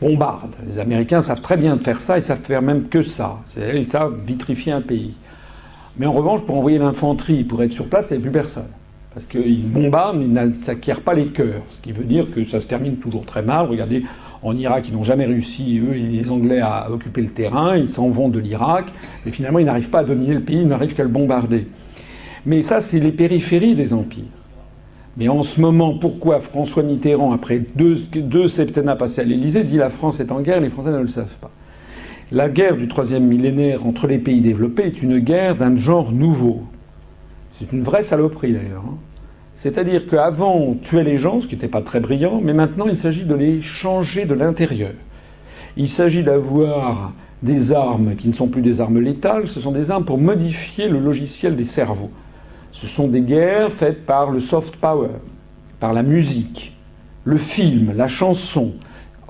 bombardent. 0.00 0.56
Les 0.66 0.78
Américains 0.78 1.20
savent 1.20 1.40
très 1.40 1.56
bien 1.56 1.78
faire 1.78 2.00
ça, 2.00 2.18
ils 2.18 2.22
savent 2.22 2.40
faire 2.40 2.62
même 2.62 2.88
que 2.88 3.02
ça. 3.02 3.40
Ils 3.74 3.86
savent 3.86 4.18
vitrifier 4.24 4.72
un 4.72 4.80
pays. 4.80 5.14
Mais 5.96 6.06
en 6.06 6.12
revanche, 6.12 6.46
pour 6.46 6.56
envoyer 6.56 6.78
l'infanterie, 6.78 7.44
pour 7.44 7.62
être 7.62 7.72
sur 7.72 7.88
place, 7.88 8.06
il 8.06 8.12
n'y 8.12 8.14
avait 8.14 8.22
plus 8.22 8.32
personne. 8.32 8.68
Parce 9.12 9.26
qu'ils 9.26 9.68
bombardent, 9.68 10.18
mais 10.18 10.46
ils 10.46 10.54
s'acquièrent 10.54 11.00
pas 11.00 11.14
les 11.14 11.26
cœurs. 11.26 11.62
Ce 11.68 11.80
qui 11.80 11.90
veut 11.90 12.04
dire 12.04 12.30
que 12.30 12.44
ça 12.44 12.60
se 12.60 12.68
termine 12.68 12.96
toujours 12.96 13.24
très 13.24 13.42
mal. 13.42 13.66
Regardez, 13.66 14.04
en 14.42 14.56
Irak, 14.56 14.88
ils 14.88 14.94
n'ont 14.94 15.02
jamais 15.02 15.26
réussi, 15.26 15.80
eux, 15.84 15.92
les 15.92 16.30
Anglais, 16.30 16.60
à 16.60 16.88
occuper 16.90 17.20
le 17.20 17.30
terrain. 17.30 17.76
Ils 17.76 17.88
s'en 17.88 18.08
vont 18.08 18.28
de 18.28 18.38
l'Irak. 18.38 18.86
Mais 19.26 19.32
finalement, 19.32 19.58
ils 19.58 19.66
n'arrivent 19.66 19.90
pas 19.90 20.00
à 20.00 20.04
dominer 20.04 20.34
le 20.34 20.42
pays, 20.42 20.60
ils 20.60 20.68
n'arrivent 20.68 20.94
qu'à 20.94 21.02
le 21.02 21.08
bombarder. 21.08 21.66
Mais 22.46 22.62
ça, 22.62 22.80
c'est 22.80 23.00
les 23.00 23.12
périphéries 23.12 23.74
des 23.74 23.92
empires. 23.92 24.24
Mais 25.16 25.28
en 25.28 25.42
ce 25.42 25.60
moment, 25.60 25.98
pourquoi 25.98 26.38
François 26.38 26.84
Mitterrand, 26.84 27.32
après 27.32 27.60
deux, 27.74 27.96
deux 28.14 28.48
septennats 28.48 28.96
passés 28.96 29.22
à 29.22 29.24
l'Élysée, 29.24 29.64
dit 29.64 29.76
la 29.76 29.90
France 29.90 30.20
est 30.20 30.30
en 30.30 30.40
guerre, 30.40 30.60
les 30.60 30.68
Français 30.68 30.92
ne 30.92 30.98
le 30.98 31.08
savent 31.08 31.36
pas 31.40 31.50
La 32.30 32.48
guerre 32.48 32.76
du 32.76 32.86
troisième 32.86 33.26
millénaire 33.26 33.84
entre 33.86 34.06
les 34.06 34.18
pays 34.18 34.40
développés 34.40 34.84
est 34.84 35.02
une 35.02 35.18
guerre 35.18 35.56
d'un 35.56 35.74
genre 35.76 36.12
nouveau. 36.12 36.62
C'est 37.60 37.72
une 37.72 37.82
vraie 37.82 38.02
saloperie 38.02 38.54
d'ailleurs. 38.54 38.84
Hein. 38.86 38.96
C'est-à-dire 39.54 40.06
qu'avant, 40.06 40.56
on 40.56 40.74
tuait 40.76 41.04
les 41.04 41.18
gens, 41.18 41.42
ce 41.42 41.46
qui 41.46 41.56
n'était 41.56 41.68
pas 41.68 41.82
très 41.82 42.00
brillant, 42.00 42.40
mais 42.42 42.54
maintenant, 42.54 42.86
il 42.88 42.96
s'agit 42.96 43.26
de 43.26 43.34
les 43.34 43.60
changer 43.60 44.24
de 44.24 44.32
l'intérieur. 44.32 44.92
Il 45.76 45.90
s'agit 45.90 46.22
d'avoir 46.22 47.12
des 47.42 47.72
armes 47.72 48.16
qui 48.16 48.28
ne 48.28 48.32
sont 48.32 48.48
plus 48.48 48.62
des 48.62 48.80
armes 48.80 48.98
létales, 48.98 49.46
ce 49.46 49.60
sont 49.60 49.72
des 49.72 49.90
armes 49.90 50.06
pour 50.06 50.16
modifier 50.16 50.88
le 50.88 50.98
logiciel 50.98 51.54
des 51.54 51.66
cerveaux. 51.66 52.10
Ce 52.72 52.86
sont 52.86 53.08
des 53.08 53.20
guerres 53.20 53.70
faites 53.70 54.06
par 54.06 54.30
le 54.30 54.40
soft 54.40 54.76
power, 54.76 55.10
par 55.80 55.92
la 55.92 56.02
musique, 56.02 56.74
le 57.24 57.36
film, 57.36 57.92
la 57.94 58.06
chanson. 58.06 58.72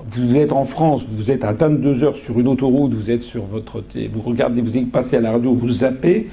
Vous 0.07 0.37
êtes 0.37 0.53
en 0.53 0.63
France, 0.63 1.05
vous 1.05 1.31
êtes 1.31 1.43
à 1.43 1.51
22 1.51 2.05
heures 2.05 2.17
sur 2.17 2.39
une 2.39 2.47
autoroute, 2.47 2.93
vous 2.93 3.11
êtes 3.11 3.23
sur 3.23 3.43
votre, 3.43 3.83
vous 4.13 4.21
regardez, 4.21 4.61
vous 4.61 4.85
passé 4.85 5.17
à 5.17 5.21
la 5.21 5.33
radio, 5.33 5.51
vous 5.51 5.69
zappez. 5.69 6.29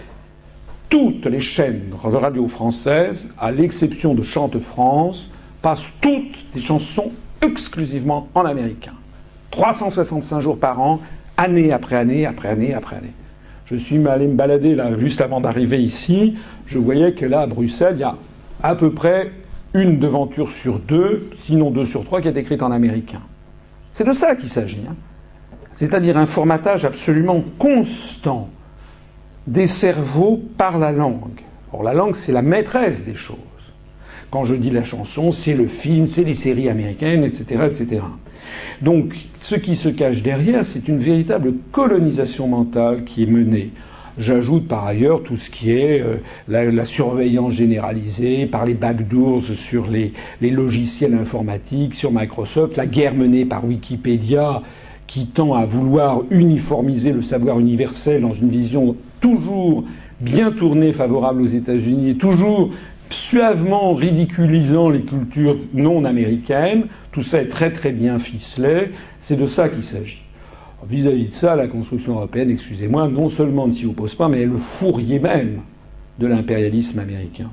Toutes 0.89 1.27
les 1.27 1.41
chaînes 1.41 1.91
de 1.91 2.17
radio 2.17 2.49
françaises, 2.49 3.29
à 3.39 3.53
l'exception 3.53 4.15
de 4.15 4.23
Chante 4.23 4.59
France, 4.59 5.31
passent 5.61 5.93
toutes 6.01 6.47
des 6.55 6.61
chansons 6.61 7.13
exclusivement 7.43 8.29
en 8.35 8.47
américain. 8.47 8.95
365 9.51 10.41
jours 10.41 10.59
par 10.59 10.81
an, 10.81 11.01
année 11.37 11.73
après 11.73 11.97
année, 11.97 12.25
après 12.25 12.49
année, 12.49 12.73
après 12.73 12.97
année. 12.97 13.13
Je 13.67 13.77
suis 13.77 14.07
allé 14.09 14.27
me 14.27 14.35
balader 14.35 14.75
là 14.75 14.97
juste 14.97 15.21
avant 15.21 15.43
d'arriver 15.43 15.79
ici. 15.83 16.37
Je 16.65 16.79
voyais 16.79 17.13
que 17.13 17.27
là, 17.27 17.41
à 17.43 17.47
Bruxelles, 17.47 17.97
il 17.97 18.01
y 18.01 18.05
a 18.05 18.17
à 18.63 18.75
peu 18.75 18.93
près 18.93 19.31
une 19.75 19.99
devanture 19.99 20.51
sur 20.51 20.79
deux, 20.79 21.29
sinon 21.37 21.71
deux 21.71 21.85
sur 21.85 22.05
trois, 22.05 22.23
qui 22.23 22.29
est 22.29 22.37
écrite 22.37 22.63
en 22.63 22.71
américain. 22.71 23.21
C'est 23.93 24.05
de 24.05 24.13
ça 24.13 24.37
qu'il 24.37 24.49
s'agit. 24.49 24.85
Hein. 24.89 24.97
C'est-à-dire 25.75 26.17
un 26.17 26.27
formatage 26.27 26.87
absolument 26.87 27.45
constant 27.59 28.49
des 29.49 29.67
cerveaux 29.67 30.41
par 30.59 30.79
la 30.79 30.93
langue. 30.93 31.41
Or, 31.73 31.83
la 31.83 31.95
langue, 31.95 32.15
c'est 32.15 32.33
la 32.33 32.43
maîtresse 32.43 33.05
des 33.05 33.15
choses. 33.15 33.39
Quand 34.31 34.45
je 34.45 34.55
dis 34.55 34.71
la 34.71 34.83
chanson, 34.83 35.33
c'est 35.33 35.55
le 35.55 35.67
film, 35.67 36.07
c'est 36.07 36.25
les 36.25 36.35
séries 36.35 36.69
américaines, 36.69 37.25
etc., 37.25 37.65
etc. 37.67 38.03
Donc, 38.83 39.17
ce 39.41 39.55
qui 39.55 39.75
se 39.75 39.89
cache 39.89 40.23
derrière, 40.23 40.67
c'est 40.67 40.87
une 40.89 40.99
véritable 40.99 41.55
colonisation 41.73 42.47
mentale 42.47 43.05
qui 43.05 43.23
est 43.23 43.27
menée. 43.27 43.71
J'ajoute 44.19 44.69
par 44.69 44.85
ailleurs 44.85 45.23
tout 45.23 45.37
ce 45.37 45.49
qui 45.49 45.71
est 45.71 46.01
euh, 46.01 46.17
la, 46.49 46.85
surveillance 46.85 47.53
généralisée 47.53 48.47
par 48.47 48.67
les 48.67 48.75
backdoors 48.75 49.43
sur 49.43 49.87
les, 49.87 50.13
les, 50.41 50.51
logiciels 50.51 51.15
informatiques, 51.15 51.95
sur 51.95 52.11
Microsoft, 52.13 52.77
la 52.77 52.87
guerre 52.87 53.15
menée 53.15 53.45
par 53.45 53.65
Wikipédia 53.65 54.63
qui 55.07 55.27
tend 55.29 55.55
à 55.55 55.65
vouloir 55.65 56.23
uniformiser 56.31 57.13
le 57.13 57.23
savoir 57.23 57.61
universel 57.61 58.21
dans 58.21 58.33
une 58.33 58.51
vision 58.51 58.97
toujours 59.21 59.85
bien 60.21 60.51
tournée 60.51 60.93
favorable 60.93 61.43
aux 61.43 61.47
États-Unis 61.47 62.17
toujours 62.17 62.71
suavement 63.11 63.95
ridiculisant 63.95 64.91
les 64.91 65.03
cultures 65.03 65.57
non 65.73 66.05
américaines. 66.05 66.87
Tout 67.13 67.23
ça 67.23 67.41
est 67.41 67.49
très 67.49 67.73
très 67.73 67.93
bien 67.93 68.19
ficelé. 68.19 68.91
C'est 69.21 69.37
de 69.37 69.47
ça 69.47 69.69
qu'il 69.69 69.85
s'agit. 69.85 70.25
Vis-à-vis 70.87 71.29
de 71.29 71.33
ça, 71.33 71.57
la 71.57 71.67
construction 71.67 72.15
européenne, 72.15 72.51
excusez-moi, 72.51 73.09
non 73.09 73.29
seulement 73.29 73.67
ne 73.67 73.73
s'y 73.73 73.87
oppose 73.87 74.15
pas, 74.15 74.29
mais 74.29 74.43
est 74.43 74.47
le 74.47 74.59
fourrier 74.59 75.19
même 75.19 75.61
de 76.19 76.27
l'impérialisme 76.27 76.99
américain. 76.99 77.51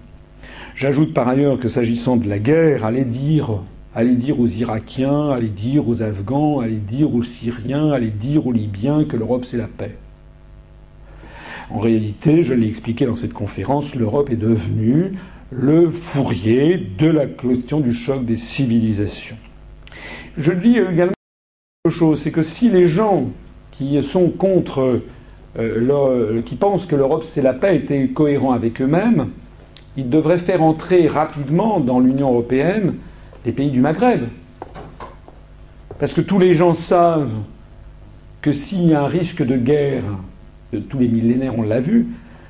J'ajoute 0.76 1.14
par 1.14 1.28
ailleurs 1.28 1.60
que 1.60 1.68
s'agissant 1.68 2.18
de 2.18 2.28
la 2.28 2.38
guerre, 2.38 2.86
allez 2.86 3.06
dire 3.06 3.60
aux 3.96 4.48
Irakiens, 4.48 5.30
allez 5.30 5.50
dire 5.50 5.88
aux 5.88 6.04
Afghans, 6.04 6.60
allez 6.60 6.76
dire 6.76 7.16
aux 7.16 7.24
Syriens, 7.24 7.92
allez 7.92 8.12
dire 8.12 8.46
aux 8.46 8.52
Libyens 8.52 9.06
que 9.06 9.18
l'Europe 9.18 9.46
c'est 9.46 9.58
la 9.58 9.68
paix. 9.68 9.96
En 11.72 11.80
réalité, 11.80 12.44
je 12.44 12.54
l'ai 12.54 12.68
expliqué 12.68 13.06
dans 13.06 13.16
cette 13.16 13.34
conférence, 13.34 13.96
l'Europe 13.96 14.30
est 14.30 14.36
devenue 14.36 15.14
le 15.52 15.90
fourrier 15.90 16.78
de 16.78 17.08
la 17.08 17.26
question 17.26 17.80
du 17.80 17.94
choc 17.94 18.26
des 18.26 18.36
civilisations. 18.36 19.38
Je 20.38 20.52
dis 20.52 20.78
également 20.78 21.14
quelque 21.84 21.96
chose, 21.96 22.20
c'est 22.20 22.32
que 22.32 22.44
si 22.44 22.70
les 22.70 22.88
gens 22.88 23.30
qui 23.72 24.02
sont 24.04 24.30
contre, 24.30 25.02
euh, 25.58 26.42
qui 26.44 26.56
pensent 26.56 26.86
que 26.86 26.96
l'Europe 26.96 27.24
c'est 27.24 27.42
la 27.42 27.54
paix, 27.54 27.78
étaient 27.78 28.08
cohérents 28.10 28.52
avec 28.52 28.82
eux-mêmes, 28.82 29.30
ils 29.98 30.10
devraient 30.10 30.38
faire 30.38 30.62
entrer 30.62 31.08
rapidement 31.08 31.80
dans 31.80 32.00
l'Union 32.00 32.32
européenne 32.32 32.96
les 33.46 33.52
pays 33.52 33.72
du 33.72 33.80
Maghreb. 33.80 34.26
Parce 36.00 36.14
que 36.14 36.22
tous 36.22 36.40
les 36.40 36.54
gens 36.54 36.74
savent 36.74 37.32
que 38.42 38.52
s'il 38.52 38.88
y 38.88 38.94
a 38.94 39.02
un 39.02 39.08
risque 39.08 39.44
de 39.44 39.56
guerre, 39.56 40.04
de 40.74 40.80
tous 40.80 41.00
les 41.00 41.08
millénaires 41.08 41.58
on 41.58 41.62
l'a 41.62 41.80
vu, 41.80 42.08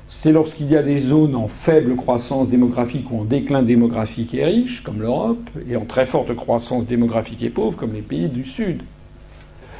c'est 0.08 0.30
lorsqu'il 0.30 0.70
y 0.70 0.76
a 0.76 0.82
des 0.82 1.00
zones 1.00 1.34
en 1.34 1.48
faible 1.48 1.96
croissance 1.96 2.48
démographique 2.48 3.10
ou 3.10 3.20
en 3.20 3.24
déclin 3.24 3.62
démographique 3.62 4.34
et 4.34 4.44
riche, 4.44 4.82
comme 4.82 5.00
l'Europe, 5.00 5.50
et 5.68 5.76
en 5.76 5.84
très 5.84 6.06
forte 6.06 6.34
croissance 6.36 6.86
démographique 6.86 7.42
et 7.42 7.50
pauvre, 7.50 7.76
comme 7.76 7.92
les 7.92 8.02
pays 8.02 8.28
du 8.28 8.44
Sud. 8.44 8.82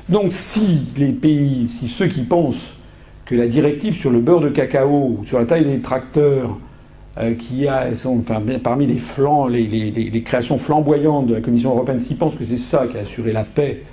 Donc 0.08 0.32
si 0.32 0.80
les 0.96 1.12
pays, 1.12 1.68
si 1.68 1.88
ceux 1.88 2.06
qui 2.06 2.22
pensent 2.22 2.76
que 3.24 3.34
la 3.34 3.46
directive 3.46 3.94
sur 3.94 4.10
le 4.10 4.20
beurre 4.20 4.40
de 4.40 4.48
cacao, 4.48 5.20
sur 5.24 5.38
la 5.38 5.46
taille 5.46 5.64
des 5.64 5.80
tracteurs, 5.80 6.58
euh, 7.18 7.34
qui 7.34 7.66
a, 7.66 7.94
sont, 7.94 8.18
parmi 8.18 8.86
les, 8.86 8.98
flancs, 8.98 9.46
les, 9.46 9.66
les, 9.66 10.22
créations 10.22 10.58
flamboyantes 10.58 11.26
de 11.26 11.34
la 11.34 11.40
Commission 11.40 11.70
européenne, 11.70 11.98
s'ils 11.98 12.18
pensent 12.18 12.36
que 12.36 12.44
c'est 12.44 12.58
ça 12.58 12.86
qui 12.88 12.98
a 12.98 13.00
assuré 13.00 13.32
la 13.32 13.44
paix 13.44 13.84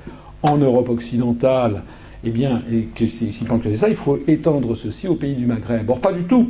en 0.42 0.58
Europe 0.58 0.90
occidentale, 0.90 1.84
eh 2.24 2.32
bien, 2.32 2.62
s'ils 2.96 3.48
pensent 3.48 3.62
que 3.62 3.70
c'est 3.70 3.78
ça, 3.78 3.90
il 3.90 3.96
faut 3.96 4.20
étendre 4.28 4.76
ceci 4.76 5.08
aux 5.08 5.16
pays 5.16 5.36
du 5.36 5.46
Maghreb. 5.46 5.90
Or, 5.90 6.00
pas 6.00 6.14
du 6.14 6.24
tout. 6.24 6.50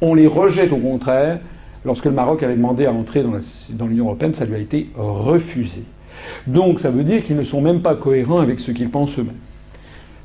On 0.00 0.14
les 0.14 0.26
rejette 0.26 0.72
au 0.72 0.78
contraire. 0.78 1.40
Lorsque 1.84 2.06
le 2.06 2.12
Maroc 2.12 2.42
avait 2.42 2.56
demandé 2.56 2.86
à 2.86 2.92
entrer 2.92 3.22
dans 3.22 3.86
l'Union 3.86 4.06
européenne, 4.06 4.34
ça 4.34 4.44
lui 4.44 4.54
a 4.54 4.58
été 4.58 4.88
refusé. 4.96 5.82
Donc, 6.46 6.80
ça 6.80 6.90
veut 6.90 7.04
dire 7.04 7.22
qu'ils 7.22 7.36
ne 7.36 7.42
sont 7.42 7.60
même 7.60 7.80
pas 7.80 7.94
cohérents 7.94 8.40
avec 8.40 8.58
ce 8.58 8.72
qu'ils 8.72 8.90
pensent 8.90 9.18
eux-mêmes. 9.18 9.34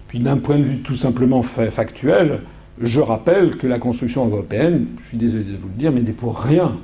Puis 0.07 0.19
d'un 0.19 0.37
point 0.37 0.57
de 0.57 0.63
vue 0.63 0.79
tout 0.79 0.95
simplement 0.95 1.41
factuel, 1.43 2.41
je 2.81 2.99
rappelle 2.99 3.57
que 3.57 3.67
la 3.67 3.77
construction 3.77 4.25
européenne, 4.25 4.87
je 5.03 5.09
suis 5.09 5.17
désolé 5.17 5.43
de 5.43 5.57
vous 5.57 5.67
le 5.67 5.73
dire, 5.73 5.91
mais 5.91 6.01
n'est 6.01 6.11
pour 6.11 6.39
rien 6.39 6.77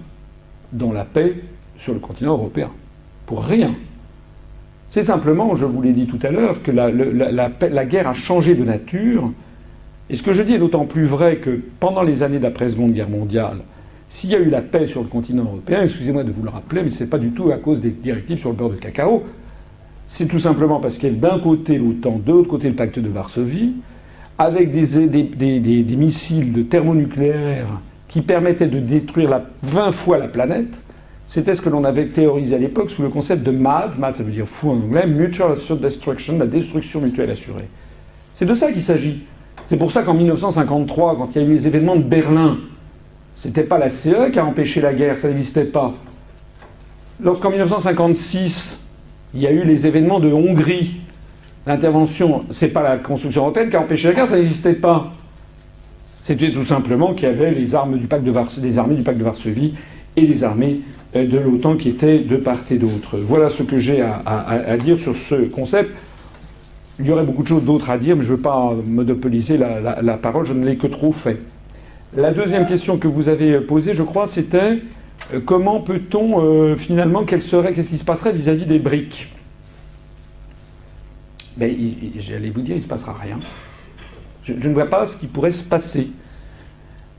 dans 0.73 0.91
la 0.91 1.05
paix 1.05 1.41
sur 1.77 1.93
le 1.93 1.99
continent 1.99 2.33
européen. 2.33 2.69
Pour 3.25 3.43
rien. 3.43 3.73
C'est 4.89 5.03
simplement, 5.03 5.55
je 5.55 5.65
vous 5.65 5.81
l'ai 5.81 5.93
dit 5.93 6.05
tout 6.05 6.19
à 6.21 6.31
l'heure, 6.31 6.61
que 6.63 6.71
la, 6.71 7.85
guerre 7.85 8.07
a 8.07 8.13
changé 8.13 8.55
de 8.55 8.63
nature. 8.63 9.31
Et 10.09 10.15
ce 10.15 10.23
que 10.23 10.33
je 10.33 10.43
dis 10.43 10.53
est 10.53 10.59
d'autant 10.59 10.85
plus 10.85 11.05
vrai 11.05 11.37
que 11.37 11.59
pendant 11.79 12.01
les 12.01 12.23
années 12.23 12.39
d'après-seconde 12.39 12.93
guerre 12.93 13.09
mondiale, 13.09 13.57
s'il 14.07 14.29
y 14.29 14.35
a 14.35 14.39
eu 14.39 14.49
la 14.49 14.61
paix 14.61 14.85
sur 14.85 15.01
le 15.01 15.09
continent 15.09 15.43
européen, 15.43 15.81
excusez-moi 15.81 16.23
de 16.23 16.31
vous 16.31 16.43
le 16.43 16.49
rappeler, 16.49 16.83
mais 16.83 16.91
ce 16.91 17.03
n'est 17.03 17.09
pas 17.09 17.17
du 17.17 17.31
tout 17.31 17.51
à 17.51 17.57
cause 17.57 17.79
des 17.79 17.89
directives 17.89 18.37
sur 18.37 18.49
le 18.49 18.55
beurre 18.55 18.69
de 18.69 18.75
cacao. 18.75 19.23
C'est 20.07 20.27
tout 20.27 20.39
simplement 20.39 20.79
parce 20.79 20.97
qu'il 20.97 21.11
y 21.11 21.15
a 21.15 21.19
d'un 21.19 21.39
côté 21.39 21.79
l'OTAN, 21.79 22.21
de 22.23 22.31
l'autre 22.31 22.47
côté 22.47 22.69
le 22.69 22.75
pacte 22.75 22.99
de 22.99 23.09
Varsovie, 23.09 23.73
avec 24.37 24.69
des, 24.69 25.95
missiles 25.97 26.53
de 26.53 26.61
thermonucléaires 26.61 27.79
qui 28.07 28.21
permettaient 28.21 28.67
de 28.67 28.79
détruire 28.79 29.29
la, 29.29 29.45
20 29.63 29.91
fois 29.91 30.17
la 30.17 30.27
planète. 30.27 30.83
C'était 31.27 31.55
ce 31.55 31.61
que 31.61 31.69
l'on 31.69 31.83
avait 31.83 32.07
théorisé 32.07 32.55
à 32.55 32.59
l'époque 32.59 32.91
sous 32.91 33.01
le 33.01 33.09
concept 33.09 33.43
de 33.43 33.51
MAD, 33.51 33.97
MAD 33.97 34.15
ça 34.15 34.23
veut 34.23 34.31
dire 34.31 34.47
fou 34.47 34.69
en 34.69 34.75
anglais, 34.75 35.07
Mutual 35.07 35.51
Assured 35.51 35.79
Destruction, 35.79 36.37
la 36.37 36.45
destruction 36.45 37.01
mutuelle 37.01 37.31
assurée. 37.31 37.67
C'est 38.33 38.45
de 38.45 38.53
ça 38.53 38.71
qu'il 38.71 38.83
s'agit. 38.83 39.23
C'est 39.67 39.77
pour 39.77 39.91
ça 39.91 40.03
qu'en 40.03 40.13
1953, 40.13 41.17
quand 41.17 41.29
il 41.35 41.41
y 41.41 41.45
a 41.45 41.47
eu 41.47 41.53
les 41.53 41.67
événements 41.67 41.95
de 41.95 42.03
Berlin, 42.03 42.57
c'était 43.33 43.63
pas 43.63 43.79
la 43.79 43.89
CE 43.89 44.29
qui 44.31 44.39
a 44.39 44.45
empêché 44.45 44.81
la 44.81 44.93
guerre, 44.93 45.17
ça 45.17 45.27
n'existait 45.29 45.65
pas. 45.65 45.93
Lorsqu'en 47.19 47.49
1956, 47.49 48.79
il 49.33 49.41
y 49.41 49.47
a 49.47 49.51
eu 49.51 49.63
les 49.63 49.87
événements 49.87 50.19
de 50.19 50.31
Hongrie, 50.31 51.01
l'intervention, 51.65 52.43
c'est 52.51 52.69
pas 52.69 52.83
la 52.83 52.97
construction 52.97 53.41
européenne 53.41 53.69
qui 53.69 53.75
a 53.75 53.81
empêché 53.81 54.09
la 54.09 54.13
guerre, 54.13 54.27
ça 54.27 54.37
n'existait 54.37 54.73
pas. 54.73 55.13
C'était 56.23 56.51
tout 56.51 56.63
simplement 56.63 57.13
qu'il 57.13 57.27
y 57.27 57.31
avait 57.31 57.51
les 57.51 57.75
armes 57.75 57.97
du 57.97 58.07
pacte 58.07 58.23
de 58.23 58.33
les 58.61 58.79
armées 58.79 58.95
du 58.95 59.03
pacte 59.03 59.17
de 59.17 59.23
Varsovie 59.23 59.75
et 60.15 60.21
les 60.21 60.43
armées 60.43 60.81
de 61.15 61.37
l'OTAN 61.37 61.77
qui 61.77 61.89
étaient 61.89 62.19
de 62.19 62.35
part 62.35 62.59
et 62.69 62.75
d'autre. 62.75 63.17
Voilà 63.17 63.49
ce 63.49 63.63
que 63.63 63.77
j'ai 63.77 64.01
à, 64.01 64.77
dire 64.77 64.99
sur 64.99 65.15
ce 65.15 65.35
concept. 65.45 65.91
Il 66.99 67.07
y 67.07 67.11
aurait 67.11 67.23
beaucoup 67.23 67.43
de 67.43 67.47
choses 67.47 67.63
d'autres 67.63 67.89
à 67.89 67.97
dire, 67.97 68.15
mais 68.15 68.23
je 68.23 68.31
ne 68.31 68.35
veux 68.35 68.41
pas 68.41 68.73
monopoliser 68.85 69.57
la 69.57 70.17
parole, 70.17 70.45
je 70.45 70.53
ne 70.53 70.65
l'ai 70.65 70.77
que 70.77 70.87
trop 70.87 71.11
fait. 71.11 71.39
La 72.15 72.31
deuxième 72.31 72.65
question 72.65 72.97
que 72.97 73.09
vous 73.09 73.27
avez 73.27 73.59
posée, 73.59 73.93
je 73.93 74.03
crois, 74.03 74.25
c'était 74.25 74.81
euh, 75.33 75.41
comment 75.43 75.81
peut-on 75.81 76.43
euh, 76.43 76.75
finalement, 76.77 77.23
qu'est-ce 77.23 77.89
qui 77.89 77.97
se 77.97 78.05
passerait 78.05 78.31
vis-à-vis 78.31 78.65
des 78.65 78.79
briques? 78.79 79.33
Ben, 81.57 81.73
J'allais 82.17 82.49
vous 82.49 82.61
dire, 82.61 82.75
il 82.75 82.79
ne 82.79 82.83
se 82.83 82.87
passera 82.87 83.13
rien. 83.13 83.39
Je, 84.43 84.53
ne 84.53 84.73
vois 84.73 84.85
pas 84.85 85.05
ce 85.07 85.17
qui 85.17 85.27
pourrait 85.27 85.51
se 85.51 85.63
passer. 85.63 86.09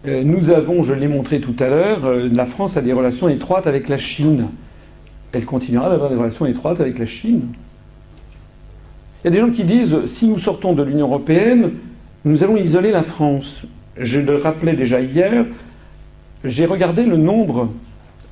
Euh, 0.07 0.23
nous 0.25 0.51
avons, 0.51 0.83
je 0.83 0.95
l'ai 0.95 1.09
montré 1.09 1.41
tout 1.41 1.57
à 1.59 1.69
l'heure, 1.69 2.09
la 2.33 2.45
France 2.45 2.77
a 2.77 2.83
des 2.83 2.93
relations 2.93 3.29
étroites 3.29 3.67
avec 3.67 3.89
la 3.89 3.99
Chine. 3.99 4.49
Elle 5.33 5.45
continuera 5.45 5.91
d'avoir 5.91 6.11
des 6.11 6.17
relations 6.17 6.47
étroites 6.47 6.81
avec 6.81 6.99
la 6.99 7.07
Chine. 7.07 7.49
Il 9.23 9.27
y 9.27 9.29
a 9.29 9.31
des 9.31 9.41
gens 9.41 9.51
qui 9.51 9.65
disent, 9.65 10.07
si 10.07 10.29
nous 10.29 10.39
sortons 10.39 10.73
de 10.73 10.83
l'Union 10.83 11.07
européenne, 11.07 11.73
nous 12.25 12.45
allons 12.45 12.57
isoler 12.57 12.91
la 12.91 13.03
France 13.03 13.67
je 13.99 14.21
le 14.21 14.37
rappelais 14.37 14.75
déjà 14.75 15.01
hier, 15.01 15.47
j'ai 16.45 16.67
regardé 16.67 17.05
le 17.05 17.17
nombre 17.17 17.71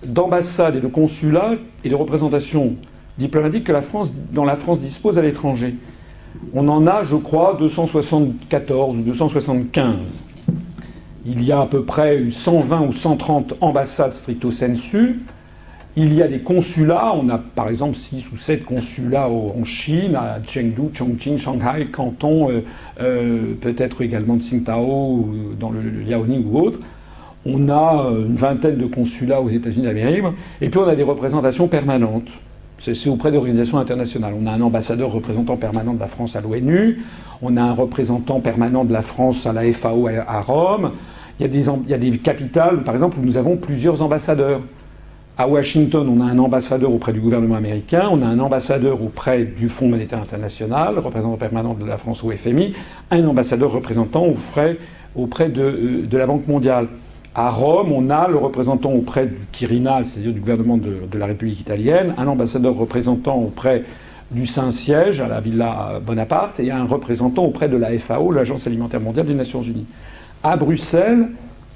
d'ambassades 0.04 0.76
et 0.76 0.80
de 0.80 0.86
consulats 0.86 1.54
et 1.84 1.88
de 1.88 1.94
représentations 1.94 2.76
diplomatiques 3.18 3.64
que 3.64 3.72
la 3.72 3.82
France, 3.82 4.12
dont 4.32 4.44
la 4.44 4.56
France 4.56 4.80
dispose 4.80 5.18
à 5.18 5.22
l'étranger. 5.22 5.74
On 6.52 6.68
en 6.68 6.86
a, 6.86 7.04
je 7.04 7.16
crois, 7.16 7.56
274 7.58 8.96
ou 8.98 9.00
275. 9.00 10.26
Il 11.26 11.42
y 11.42 11.52
a 11.52 11.60
à 11.60 11.66
peu 11.66 11.84
près 11.84 12.30
120 12.30 12.82
ou 12.82 12.92
130 12.92 13.54
ambassades 13.62 14.12
stricto 14.12 14.50
sensu. 14.50 15.20
Il 15.96 16.12
y 16.12 16.22
a 16.22 16.28
des 16.28 16.40
consulats, 16.40 17.14
on 17.14 17.28
a 17.28 17.38
par 17.38 17.68
exemple 17.68 17.94
6 17.94 18.32
ou 18.32 18.36
7 18.36 18.64
consulats 18.64 19.28
en 19.28 19.62
Chine, 19.64 20.16
à 20.16 20.40
Chengdu, 20.44 20.92
Chongqing, 20.92 21.38
Shanghai, 21.38 21.86
Canton, 21.90 22.50
euh, 22.50 22.62
euh, 23.00 23.54
peut-être 23.60 24.02
également 24.02 24.34
de 24.34 24.42
Tsingtao, 24.42 25.28
dans 25.58 25.70
le, 25.70 25.80
Liaoning 25.80 26.44
ou 26.50 26.58
autre. 26.58 26.80
On 27.46 27.68
a 27.68 28.06
euh, 28.06 28.26
une 28.26 28.34
vingtaine 28.34 28.76
de 28.76 28.86
consulats 28.86 29.40
aux 29.40 29.48
États-Unis 29.48 29.84
d'Amérique, 29.84 30.24
et 30.60 30.68
puis 30.68 30.80
on 30.80 30.88
a 30.88 30.96
des 30.96 31.04
représentations 31.04 31.68
permanentes. 31.68 32.28
C'est 32.80 33.08
auprès 33.08 33.30
d'organisations 33.30 33.78
internationales. 33.78 34.34
On 34.38 34.46
a 34.46 34.50
un 34.50 34.60
ambassadeur 34.60 35.12
représentant 35.12 35.56
permanent 35.56 35.94
de 35.94 36.00
la 36.00 36.08
France 36.08 36.34
à 36.34 36.40
l'ONU, 36.40 37.04
on 37.40 37.56
a 37.56 37.62
un 37.62 37.72
représentant 37.72 38.40
permanent 38.40 38.84
de 38.84 38.92
la 38.92 39.02
France 39.02 39.46
à 39.46 39.52
la 39.52 39.72
FAO 39.72 40.08
à 40.08 40.40
Rome. 40.40 40.90
Il 41.40 41.42
y, 41.42 41.94
a 41.94 41.98
des, 41.98 42.18
capitales, 42.18 42.84
par 42.84 42.94
exemple, 42.94 43.18
où 43.18 43.24
nous 43.24 43.36
avons 43.36 43.56
plusieurs 43.56 44.02
ambassadeurs. 44.02 44.60
À 45.36 45.48
Washington, 45.48 46.08
on 46.08 46.20
a 46.20 46.30
un 46.30 46.38
ambassadeur 46.38 46.92
auprès 46.92 47.12
du 47.12 47.18
gouvernement 47.18 47.56
américain, 47.56 48.08
on 48.12 48.22
a 48.22 48.26
un 48.26 48.38
ambassadeur 48.38 49.02
auprès 49.02 49.42
du 49.44 49.68
Fonds 49.68 49.88
monétaire 49.88 50.20
international, 50.20 51.00
représentant 51.00 51.36
permanent 51.36 51.74
de 51.74 51.84
la 51.84 51.98
France 51.98 52.22
au 52.22 52.30
FMI, 52.30 52.74
un 53.10 53.26
ambassadeur 53.26 53.72
représentant 53.72 54.24
auprès, 54.24 54.78
auprès 55.16 55.48
de, 55.48 55.60
euh, 55.60 56.06
de, 56.06 56.16
la 56.16 56.26
Banque 56.26 56.46
mondiale. 56.46 56.86
À 57.34 57.50
Rome, 57.50 57.90
on 57.90 58.10
a 58.10 58.28
le 58.28 58.36
représentant 58.36 58.92
auprès 58.92 59.26
du 59.26 59.40
Quirinal, 59.50 60.06
c'est-à-dire 60.06 60.32
du 60.32 60.38
gouvernement 60.38 60.76
de, 60.76 61.18
la 61.18 61.26
République 61.26 61.58
italienne, 61.58 62.14
un 62.16 62.28
ambassadeur 62.28 62.76
représentant 62.76 63.36
auprès 63.36 63.82
du 64.30 64.46
Saint-Siège 64.46 65.20
à 65.20 65.26
la 65.26 65.40
Villa 65.40 66.00
Bonaparte 66.06 66.60
et 66.60 66.70
un 66.70 66.84
représentant 66.84 67.44
auprès 67.44 67.68
de 67.68 67.76
la 67.76 67.98
FAO, 67.98 68.30
l'Agence 68.30 68.68
alimentaire 68.68 69.00
mondiale 69.00 69.26
des 69.26 69.34
Nations 69.34 69.62
Unies. 69.62 69.86
À 70.46 70.58
Bruxelles, 70.58 71.28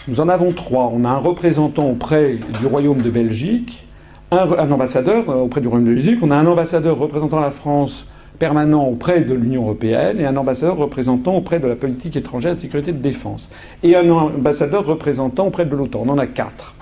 nous 0.08 0.20
en 0.20 0.28
avons 0.28 0.52
trois. 0.52 0.92
On 0.94 1.06
a 1.06 1.08
un 1.08 1.16
représentant 1.16 1.88
auprès 1.88 2.38
du 2.60 2.66
Royaume 2.66 3.00
de 3.00 3.08
Belgique, 3.08 3.88
un, 4.30 4.70
ambassadeur 4.70 5.30
euh, 5.30 5.36
auprès 5.36 5.62
du 5.62 5.68
Royaume 5.68 5.88
de 5.88 5.94
Belgique, 5.94 6.18
on 6.20 6.30
a 6.30 6.36
un 6.36 6.44
ambassadeur 6.44 6.98
représentant 6.98 7.40
la 7.40 7.50
France 7.50 8.06
permanent 8.38 8.84
auprès 8.84 9.22
de 9.22 9.32
l'Union 9.32 9.62
européenne 9.62 10.20
et 10.20 10.26
un 10.26 10.36
ambassadeur 10.36 10.76
représentant 10.76 11.34
auprès 11.34 11.60
de 11.60 11.66
la 11.66 11.76
politique 11.76 12.14
étrangère 12.14 12.56
de 12.56 12.60
sécurité 12.60 12.92
de 12.92 12.98
défense. 12.98 13.48
Et 13.82 13.96
un 13.96 14.10
ambassadeur 14.10 14.84
représentant 14.84 15.46
auprès 15.46 15.64
de 15.64 15.74
l'OTAN. 15.74 16.02
On 16.04 16.10
en 16.10 16.18
a 16.18 16.26
quatre. 16.26 16.74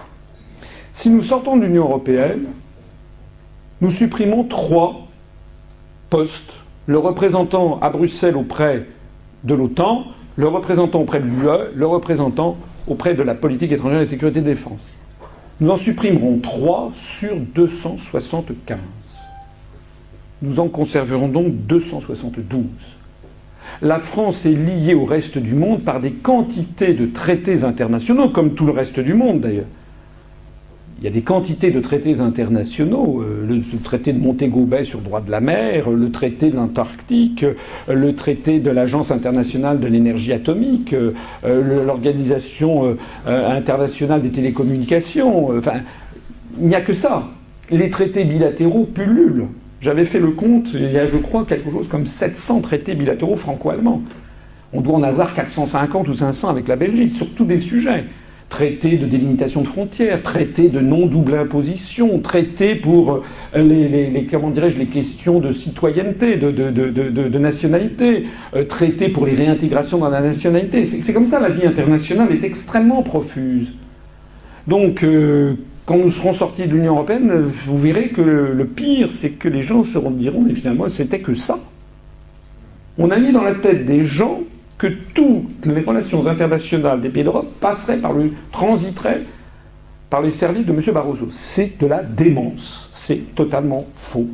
Si 0.91 1.09
nous 1.09 1.23
sortons 1.23 1.57
de 1.57 1.67
l'Union 1.67 1.85
européenne, 1.85 2.47
nous 3.81 3.93
supprimons 3.93 4.43
trois 4.43 5.07
postes. 6.11 6.53
Le 6.87 6.99
représentant 6.99 7.79
à 7.81 7.91
Bruxelles 7.91 8.37
auprès 8.37 8.87
de 9.45 9.55
l'OTAN, 9.55 10.07
le 10.37 10.49
représentant 10.49 11.01
auprès 11.01 11.21
de 11.21 11.27
l'UE, 11.27 11.71
le 11.75 11.87
représentant 11.87 12.57
auprès 12.87 13.15
de 13.15 13.23
la 13.23 13.35
politique 13.35 13.73
étrangère 13.73 14.01
et 14.01 14.05
de 14.05 14.11
sécurité 14.11 14.41
de 14.41 14.47
défense. 14.47 14.87
Nous 15.61 15.71
en 15.71 15.77
supprimerons 15.77 16.39
3 16.39 16.93
sur 16.95 17.37
275. 17.55 18.79
Nous 20.43 20.61
en 20.61 20.69
conserverons 20.69 21.29
donc 21.29 21.55
272. 21.67 22.65
La 23.83 23.99
France 23.99 24.47
est 24.47 24.53
liée 24.53 24.95
au 24.95 25.05
reste 25.05 25.39
du 25.39 25.55
monde 25.55 25.83
par 25.83 26.01
des 26.01 26.13
quantités 26.13 26.93
de 26.93 27.07
traités 27.07 27.65
internationaux, 27.65 28.29
comme 28.29 28.55
tout 28.55 28.67
le 28.67 28.73
reste 28.73 29.01
du 29.01 29.15
monde 29.15 29.41
d'ailleurs 29.41 29.65
il 30.99 31.05
y 31.05 31.09
a 31.09 31.11
des 31.11 31.21
quantités 31.21 31.71
de 31.71 31.81
traités 31.81 32.21
internationaux, 32.21 33.21
euh, 33.21 33.45
le, 33.47 33.61
traité 33.81 34.15
de 34.15 34.19
Montego 34.19 34.65
Bay 34.65 34.83
sur 34.83 35.01
le 35.01 35.05
droit 35.05 35.21
de 35.21 35.31
la 35.31 35.43
mer, 35.43 35.91
le 35.91 36.11
traité 36.11 36.49
de 36.49 36.57
l'Antarctique, 36.57 37.45
euh, 37.45 37.95
le 37.95 38.15
traité 38.15 38.61
de 38.61 38.71
l'Agence 38.71 39.11
internationale 39.11 39.79
de 39.79 39.87
l'énergie 39.89 40.33
atomique, 40.33 40.95
euh, 40.95 41.13
l'Organisation 41.85 42.97
internationale 43.27 44.23
des 44.23 44.31
télécommunications. 44.31 45.51
Enfin, 45.57 45.81
il 46.59 46.67
n'y 46.67 46.75
a 46.75 46.81
que 46.81 46.93
ça. 46.93 47.29
Les 47.71 47.91
traités 47.91 48.25
bilatéraux 48.25 48.85
pullulent. 48.85 49.49
J'avais 49.81 50.05
fait 50.05 50.19
le 50.19 50.31
compte, 50.31 50.73
il 50.73 50.91
y 50.93 50.99
a, 50.99 51.07
je 51.07 51.19
crois, 51.19 51.45
quelque 51.45 51.71
chose 51.71 51.89
comme 51.89 52.07
700 52.07 52.63
traités 52.63 52.95
bilatéraux 52.95 53.37
franco-allemands. 53.37 54.03
On 54.73 54.81
doit 54.81 54.95
en 54.95 55.03
avoir 55.03 55.35
450 55.35 56.09
ou 56.09 56.15
500 56.15 56.49
avec 56.49 56.69
la 56.69 56.77
Belgique, 56.77 57.11
sur 57.11 57.33
tous 57.35 57.45
des 57.45 57.61
sujets 57.61 58.05
traité 58.49 58.97
de 58.97 59.07
délimitation 59.07 59.63
de 59.63 59.67
frontières, 59.67 60.23
traité 60.23 60.69
de 60.69 60.81
non-double 60.81 61.35
imposition, 61.35 62.21
traité 62.21 62.77
pour 62.77 63.23
euh, 63.55 63.63
les, 63.63 64.27
comment 64.31 64.51
dirais-je, 64.51 64.79
les 64.79 64.87
questions 64.87 65.41
de 65.41 65.53
citoyenneté, 65.53 66.37
de, 66.37 66.51
de, 66.51 67.39
nationalité, 67.39 68.27
euh, 68.55 68.65
traité 68.65 69.09
pour 69.09 69.27
les 69.27 69.35
réintégrations 69.35 69.99
dans 69.99 70.09
la 70.09 70.21
nationalité. 70.21 70.85
C'est 70.85 71.13
comme 71.13 71.27
ça, 71.27 71.41
la 71.41 71.49
vie 71.49 71.67
internationale 71.67 72.31
est 72.33 72.45
extrêmement 72.45 73.03
profuse. 73.03 73.73
Donc, 74.69 75.03
euh, 75.03 75.55
quand 75.85 75.99
nous 75.99 76.11
serons 76.11 76.33
sortis 76.33 76.67
de 76.67 76.75
l'Union 76.75 76.95
européenne, 76.95 77.33
vous 77.43 77.79
verrez 77.79 78.09
que 78.09 78.21
le, 78.21 78.65
pire, 78.65 79.11
c'est 79.11 79.31
que 79.31 79.49
les 79.49 79.63
gens 79.63 79.83
se 79.83 79.99
diront, 79.99 80.43
mais 80.43 80.55
finalement, 80.55 80.89
c'était 80.89 81.21
que 81.21 81.35
ça. 81.35 81.59
On 82.99 83.11
a 83.11 83.19
mis 83.19 83.33
dans 83.33 83.43
la 83.43 83.55
tête 83.55 83.85
des 83.85 84.03
gens 84.03 84.41
que 84.79 84.89
toutes 85.15 85.65
les 85.65 85.81
relations 85.81 86.27
internationales 86.27 87.01
des 87.01 87.09
pays 87.09 87.25
d'Europe 87.25 87.51
passeraient 87.61 87.99
par 87.99 88.13
le, 88.13 88.31
transiteraient 88.53 89.23
par 90.11 90.23
les 90.23 90.31
services 90.31 90.67
de 90.67 90.73
M. 90.73 90.81
Barroso. 90.93 91.27
C'est 91.31 91.81
de 91.81 91.87
la 91.87 92.03
démence. 92.03 92.89
C'est 92.93 93.35
totalement 93.35 93.87
faux. 93.95 94.29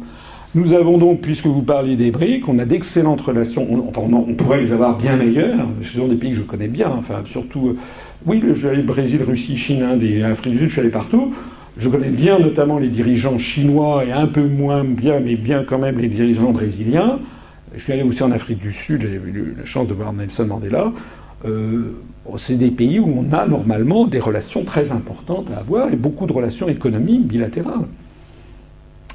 Nous 0.55 0.75
avons 0.75 0.99
donc, 0.99 1.23
puisque 1.23 1.47
vous 1.47 1.63
parlez 1.63 1.97
des 1.97 2.11
BRIC, 2.11 2.47
on 2.47 2.59
a 2.59 2.67
d'excellentes 2.67 3.23
relations. 3.23 3.67
On, 3.71 3.89
enfin, 3.89 4.03
on, 4.03 4.35
pourrait 4.35 4.61
les 4.61 4.73
avoir 4.73 4.99
bien 4.99 5.17
meilleures. 5.17 5.67
Ce 5.81 5.97
sont 5.97 6.09
des 6.09 6.17
pays 6.17 6.33
que 6.33 6.37
je 6.37 6.43
connais 6.43 6.69
bien. 6.69 6.91
Enfin, 6.91 7.23
surtout, 7.25 7.69
euh, 7.69 7.79
oui, 8.27 8.43
je 8.47 8.53
suis 8.53 8.69
allé 8.69 8.83
Brésil, 8.83 9.23
Russie, 9.27 9.57
Chine, 9.57 9.83
Inde 9.83 10.05
Afrique 10.31 10.53
du 10.53 10.59
Sud. 10.59 10.69
Je 10.69 10.73
suis 10.73 10.81
allé 10.81 10.91
partout. 10.91 11.33
Je 11.79 11.89
connais 11.89 12.11
bien 12.11 12.39
notamment 12.39 12.79
les 12.79 12.89
dirigeants 12.89 13.39
chinois 13.39 14.05
et 14.05 14.13
un 14.13 14.27
peu 14.27 14.45
moins 14.45 14.85
bien, 14.85 15.21
mais 15.21 15.37
bien 15.37 15.65
quand 15.65 15.79
même 15.79 15.99
les 15.99 16.09
dirigeants 16.09 16.51
brésiliens. 16.51 17.19
Je 17.75 17.81
suis 17.81 17.93
allé 17.93 18.03
aussi 18.03 18.23
en 18.23 18.33
Afrique 18.33 18.59
du 18.59 18.73
Sud. 18.73 19.03
J'ai 19.03 19.15
eu 19.15 19.55
la 19.59 19.65
chance 19.65 19.89
de 19.89 19.95
voir 19.95 20.13
Nelson 20.13 20.47
Mandela. 20.47 20.93
Euh, 21.45 21.95
c'est 22.37 22.57
des 22.57 22.71
pays 22.71 23.01
où 23.01 23.09
on 23.19 23.33
a 23.35 23.47
normalement 23.47 24.07
des 24.07 24.19
relations 24.19 24.65
très 24.65 24.93
importantes 24.93 25.49
à 25.55 25.59
avoir 25.61 25.93
et 25.93 25.97
beaucoup 25.97 26.27
de 26.27 26.33
relations 26.33 26.69
économiques 26.69 27.27
bilatérales. 27.27 27.87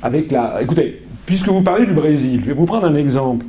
Avec 0.02 0.32
la, 0.32 0.61
écoutez, 0.61 1.03
puisque 1.26 1.48
vous 1.48 1.61
parlez 1.61 1.86
du 1.86 1.94
Brésil, 1.94 2.42
je 2.42 2.48
vais 2.48 2.53
vous 2.53 2.66
prendre 2.66 2.86
un 2.86 2.95
exemple. 2.95 3.45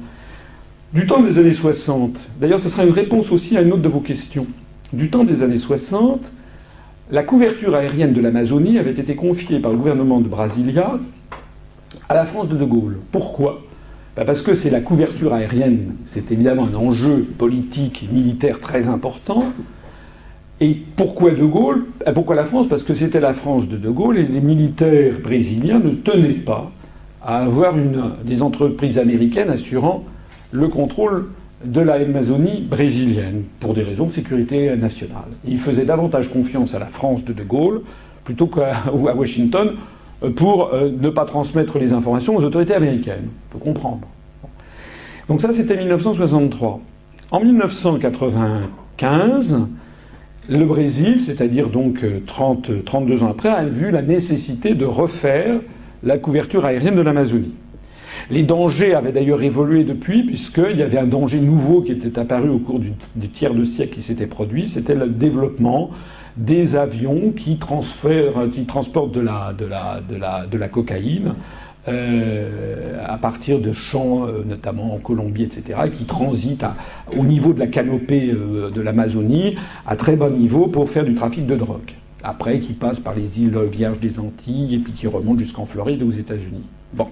Du 0.93 1.07
temps 1.07 1.21
des 1.21 1.39
années 1.39 1.53
60, 1.53 2.19
d'ailleurs 2.41 2.61
ce 2.61 2.71
sera 2.71 2.85
une 2.85 2.93
réponse 2.93 3.31
aussi 3.33 3.57
à 3.59 3.63
une 3.63 3.73
autre 3.73 3.83
de 3.83 3.89
vos 3.89 4.01
questions. 4.01 4.47
Du 4.93 5.11
temps 5.11 5.25
des 5.25 5.43
années 5.43 5.59
60, 5.59 6.33
la 7.11 7.23
couverture 7.23 7.75
aérienne 7.75 8.13
de 8.13 8.21
l'Amazonie 8.23 8.79
avait 8.79 8.93
été 8.93 9.15
confiée 9.15 9.59
par 9.59 9.73
le 9.73 9.77
gouvernement 9.77 10.21
de 10.21 10.29
Brasilia 10.29 10.97
à 12.09 12.15
la 12.15 12.25
France 12.25 12.49
de 12.49 12.57
De 12.57 12.65
Gaulle. 12.65 12.99
Pourquoi? 13.13 13.63
Ben 14.19 14.25
Parce 14.25 14.43
que 14.43 14.55
c'est 14.55 14.71
la 14.71 14.81
couverture 14.81 15.33
aérienne, 15.33 15.95
c'est 16.05 16.33
évidemment 16.33 16.67
un 16.67 16.75
enjeu 16.75 17.25
politique 17.39 18.03
et 18.03 18.13
militaire 18.13 18.59
très 18.59 18.89
important. 18.89 19.45
Et 20.61 20.77
pourquoi 20.97 21.31
De 21.31 21.45
Gaulle 21.45 21.87
ben 22.05 22.13
Pourquoi 22.13 22.35
la 22.35 22.45
France? 22.45 22.69
Parce 22.69 22.83
que 22.83 22.95
c'était 22.95 23.21
la 23.21 23.33
France 23.33 23.69
de 23.69 23.77
De 23.77 23.89
Gaulle 23.89 24.19
et 24.19 24.25
les 24.25 24.41
militaires 24.41 25.21
brésiliens 25.23 25.79
ne 25.79 25.91
tenaient 25.91 26.33
pas 26.33 26.73
à 27.23 27.45
avoir 27.45 27.75
des 28.25 28.43
entreprises 28.43 28.99
américaines 28.99 29.51
assurant 29.51 30.03
le 30.51 30.67
contrôle 30.67 31.29
de 31.65 31.81
l'Amazonie 31.81 32.67
brésilienne 32.69 33.45
pour 33.61 33.73
des 33.73 33.83
raisons 33.83 34.07
de 34.07 34.13
sécurité 34.13 34.77
nationale. 34.77 35.31
Ils 35.47 35.61
faisaient 35.61 35.85
davantage 35.85 36.29
confiance 36.29 36.75
à 36.75 36.81
la 36.81 36.87
France 36.87 37.25
de 37.25 37.33
De 37.33 37.45
Gaulle 37.45 37.83
plutôt 38.25 38.49
qu'à 38.49 38.73
Washington 38.93 39.77
pour 40.35 40.73
ne 40.75 41.11
pas 41.11 41.25
transmettre 41.25 41.79
les 41.79 41.93
informations 41.93 42.37
aux 42.37 42.45
autorités 42.45 42.75
américaines. 42.75 43.29
On 43.29 43.59
peut 43.59 43.65
comprendre. 43.65 44.01
Donc 45.29 45.41
ça, 45.41 45.53
c'était 45.53 45.77
1963. 45.77 46.81
En 47.31 47.41
1995, 47.41 49.59
le 50.49 50.65
Brésil, 50.65 51.21
c'est-à-dire 51.21 51.69
donc 51.69 52.03
30, 52.27 52.85
32 52.85 53.23
ans 53.23 53.29
après, 53.29 53.51
a 53.51 53.65
vu 53.65 53.91
la 53.91 54.01
nécessité 54.01 54.75
de 54.75 54.87
refaire 54.87 55.61
la 56.03 56.17
couverture 56.17 56.65
aérienne 56.65 56.95
de 56.95 57.03
l'Amazonie. 57.03 57.55
Les 58.31 58.43
dangers 58.43 58.95
avaient 58.95 59.13
d'ailleurs 59.13 59.43
évolué 59.43 59.85
depuis, 59.85 60.23
puisqu'il 60.23 60.79
y 60.79 60.83
avait 60.83 60.99
un 60.99 61.07
danger 61.07 61.41
nouveau 61.41 61.83
qui 61.83 61.93
était 61.93 62.19
apparu 62.19 62.49
au 62.49 62.59
cours 62.59 62.79
du, 62.79 62.93
du 63.17 63.29
tiers 63.29 63.53
de 63.55 63.65
siècle 63.65 63.95
qui 63.95 64.03
s'était 64.03 64.27
produit, 64.27 64.69
c'était 64.69 64.95
le 64.95 65.09
développement 65.09 65.91
des 66.39 66.77
avions 66.77 67.33
qui, 67.33 67.59
qui 68.53 68.65
transportent 68.65 69.13
de 69.13 69.21
la, 69.21 69.53
de 69.53 69.65
la, 69.65 70.01
de 70.09 70.17
la, 70.17 70.47
de 70.47 70.57
la 70.57 70.69
cocaïne 70.69 71.35
euh, 71.89 73.03
à 73.07 73.17
partir 73.17 73.61
de 73.61 73.73
champs, 73.73 74.27
euh, 74.27 74.45
notamment 74.45 74.95
en 74.95 74.99
Colombie, 74.99 75.45
etc., 75.45 75.79
qui 75.97 76.05
transitent 76.05 76.67
au 77.17 77.25
niveau 77.25 77.55
de 77.55 77.61
la 77.61 77.67
canopée 77.67 78.31
euh, 78.31 78.71
de 78.71 78.81
l'Amazonie 78.81 79.57
à 79.87 79.97
très 79.97 80.17
bas 80.17 80.29
niveau 80.29 80.67
pour 80.67 80.91
faire 80.91 81.05
du 81.05 81.15
trafic 81.15 81.47
de 81.47 81.57
drogue. 81.57 81.93
Après, 82.23 82.59
qui 82.61 82.75
passent 82.75 83.01
par 83.01 83.15
les 83.15 83.41
îles 83.41 83.59
Vierges 83.71 84.01
des 84.01 84.19
Antilles 84.19 84.75
et 84.75 84.79
puis 84.79 84.93
qui 84.93 85.07
remontent 85.07 85.39
jusqu'en 85.39 85.65
Floride 85.65 86.03
et 86.03 86.05
aux 86.05 86.11
États-Unis. 86.11 86.67
Bon. 86.93 87.09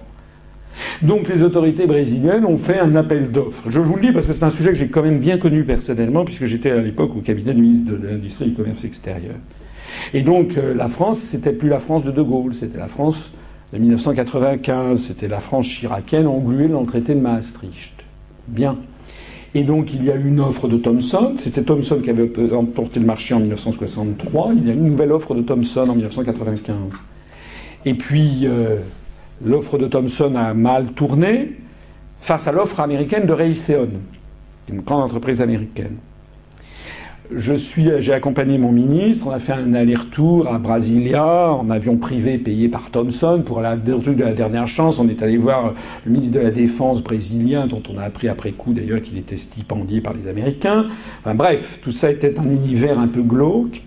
Donc 1.01 1.27
les 1.27 1.43
autorités 1.43 1.85
brésiliennes 1.85 2.45
ont 2.45 2.57
fait 2.57 2.79
un 2.79 2.95
appel 2.95 3.31
d'offres. 3.31 3.69
Je 3.69 3.79
vous 3.79 3.95
le 3.95 4.01
dis 4.01 4.11
parce 4.11 4.25
que 4.25 4.33
c'est 4.33 4.43
un 4.43 4.49
sujet 4.49 4.69
que 4.69 4.75
j'ai 4.75 4.87
quand 4.87 5.03
même 5.03 5.19
bien 5.19 5.37
connu 5.37 5.63
personnellement, 5.63 6.25
puisque 6.25 6.45
j'étais 6.45 6.71
à 6.71 6.81
l'époque 6.81 7.15
au 7.15 7.21
cabinet 7.21 7.53
du 7.53 7.61
ministre 7.61 7.91
de 7.91 8.07
l'Industrie 8.07 8.45
et 8.45 8.49
du 8.49 8.55
Commerce 8.55 8.83
extérieur. 8.83 9.35
Et 10.13 10.21
donc 10.21 10.57
euh, 10.57 10.73
la 10.73 10.87
France, 10.87 11.19
c'était 11.19 11.53
plus 11.53 11.69
la 11.69 11.79
France 11.79 12.03
de 12.03 12.11
De 12.11 12.21
Gaulle, 12.21 12.53
c'était 12.53 12.77
la 12.77 12.87
France 12.87 13.31
de 13.73 13.77
1995, 13.77 15.01
c'était 15.01 15.27
la 15.27 15.39
France 15.39 15.67
chiracienne 15.67 16.27
engluée 16.27 16.67
dans 16.67 16.81
le 16.81 16.87
traité 16.87 17.13
de 17.13 17.19
Maastricht. 17.19 18.05
Bien. 18.47 18.77
Et 19.53 19.63
donc 19.63 19.93
il 19.93 20.03
y 20.03 20.11
a 20.11 20.15
eu 20.15 20.27
une 20.27 20.39
offre 20.39 20.67
de 20.67 20.77
Thomson, 20.77 21.33
c'était 21.37 21.63
Thomson 21.63 21.99
qui 22.03 22.09
avait 22.09 22.31
emporté 22.53 22.99
le 22.99 23.05
marché 23.05 23.33
en 23.33 23.39
1963, 23.39 24.51
il 24.55 24.67
y 24.67 24.71
a 24.71 24.73
eu 24.73 24.77
une 24.77 24.87
nouvelle 24.87 25.11
offre 25.11 25.33
de 25.35 25.41
Thomson 25.41 25.87
en 25.87 25.95
1995. 25.95 26.75
Et 27.85 27.93
puis... 27.93 28.41
Euh, 28.43 28.77
L'offre 29.43 29.77
de 29.77 29.87
Thomson 29.87 30.35
a 30.35 30.53
mal 30.53 30.93
tourné 30.93 31.55
face 32.19 32.47
à 32.47 32.51
l'offre 32.51 32.79
américaine 32.79 33.25
de 33.25 33.33
Raytheon, 33.33 33.89
une 34.69 34.81
grande 34.81 35.03
entreprise 35.03 35.41
américaine. 35.41 35.97
Je 37.29 37.53
suis, 37.53 37.89
j'ai 37.99 38.13
accompagné 38.13 38.57
mon 38.57 38.71
ministre, 38.71 39.27
on 39.27 39.31
a 39.31 39.39
fait 39.39 39.51
un 39.51 39.73
aller-retour 39.73 40.47
à 40.47 40.57
Brasilia 40.59 41.51
en 41.51 41.69
avion 41.69 41.97
privé 41.97 42.37
payé 42.37 42.69
par 42.69 42.89
Thomson 42.89 43.43
pour 43.45 43.59
la 43.59 43.75
la 43.75 44.33
dernière 44.33 44.67
chance. 44.67 44.97
On 44.97 45.09
est 45.09 45.21
allé 45.21 45.35
voir 45.35 45.73
le 46.05 46.11
ministre 46.11 46.33
de 46.35 46.39
la 46.39 46.51
Défense 46.51 47.03
brésilien, 47.03 47.67
dont 47.67 47.83
on 47.93 47.97
a 47.97 48.03
appris 48.03 48.29
après 48.29 48.53
coup 48.53 48.71
d'ailleurs 48.71 49.01
qu'il 49.01 49.17
était 49.17 49.35
stipendié 49.35 49.99
par 49.99 50.13
les 50.13 50.29
Américains. 50.29 50.87
Enfin 51.19 51.35
bref, 51.35 51.79
tout 51.83 51.91
ça 51.91 52.09
était 52.09 52.39
un 52.39 52.45
univers 52.45 52.97
un 52.97 53.09
peu 53.09 53.23
glauque. 53.23 53.83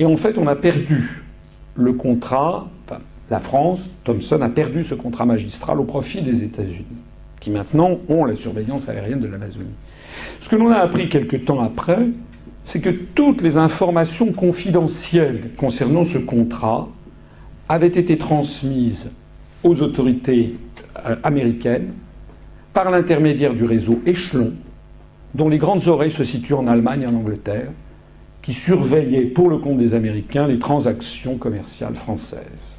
Et 0.00 0.04
en 0.04 0.16
fait, 0.16 0.36
on 0.36 0.48
a 0.48 0.56
perdu 0.56 1.22
le 1.76 1.92
contrat, 1.92 2.68
la 3.30 3.38
France, 3.38 3.90
Thomson 4.04 4.40
a 4.42 4.48
perdu 4.48 4.84
ce 4.84 4.94
contrat 4.94 5.26
magistral 5.26 5.80
au 5.80 5.84
profit 5.84 6.22
des 6.22 6.44
États-Unis, 6.44 6.84
qui 7.40 7.50
maintenant 7.50 7.98
ont 8.08 8.24
la 8.24 8.36
surveillance 8.36 8.88
aérienne 8.88 9.20
de 9.20 9.26
l'Amazonie. 9.26 9.74
Ce 10.40 10.48
que 10.48 10.56
l'on 10.56 10.70
a 10.70 10.78
appris 10.78 11.08
quelque 11.08 11.36
temps 11.36 11.60
après, 11.60 12.06
c'est 12.64 12.80
que 12.80 12.90
toutes 12.90 13.42
les 13.42 13.56
informations 13.56 14.32
confidentielles 14.32 15.50
concernant 15.56 16.04
ce 16.04 16.18
contrat 16.18 16.88
avaient 17.68 17.86
été 17.86 18.16
transmises 18.16 19.10
aux 19.64 19.82
autorités 19.82 20.56
américaines 21.22 21.92
par 22.72 22.90
l'intermédiaire 22.90 23.54
du 23.54 23.64
réseau 23.64 24.00
Échelon, 24.06 24.52
dont 25.34 25.48
les 25.48 25.58
grandes 25.58 25.88
oreilles 25.88 26.10
se 26.10 26.24
situent 26.24 26.54
en 26.54 26.66
Allemagne 26.66 27.02
et 27.02 27.06
en 27.06 27.14
Angleterre, 27.14 27.70
qui 28.42 28.54
surveillait 28.54 29.26
pour 29.26 29.48
le 29.48 29.58
compte 29.58 29.78
des 29.78 29.94
Américains 29.94 30.46
les 30.46 30.58
transactions 30.58 31.36
commerciales 31.36 31.96
françaises. 31.96 32.75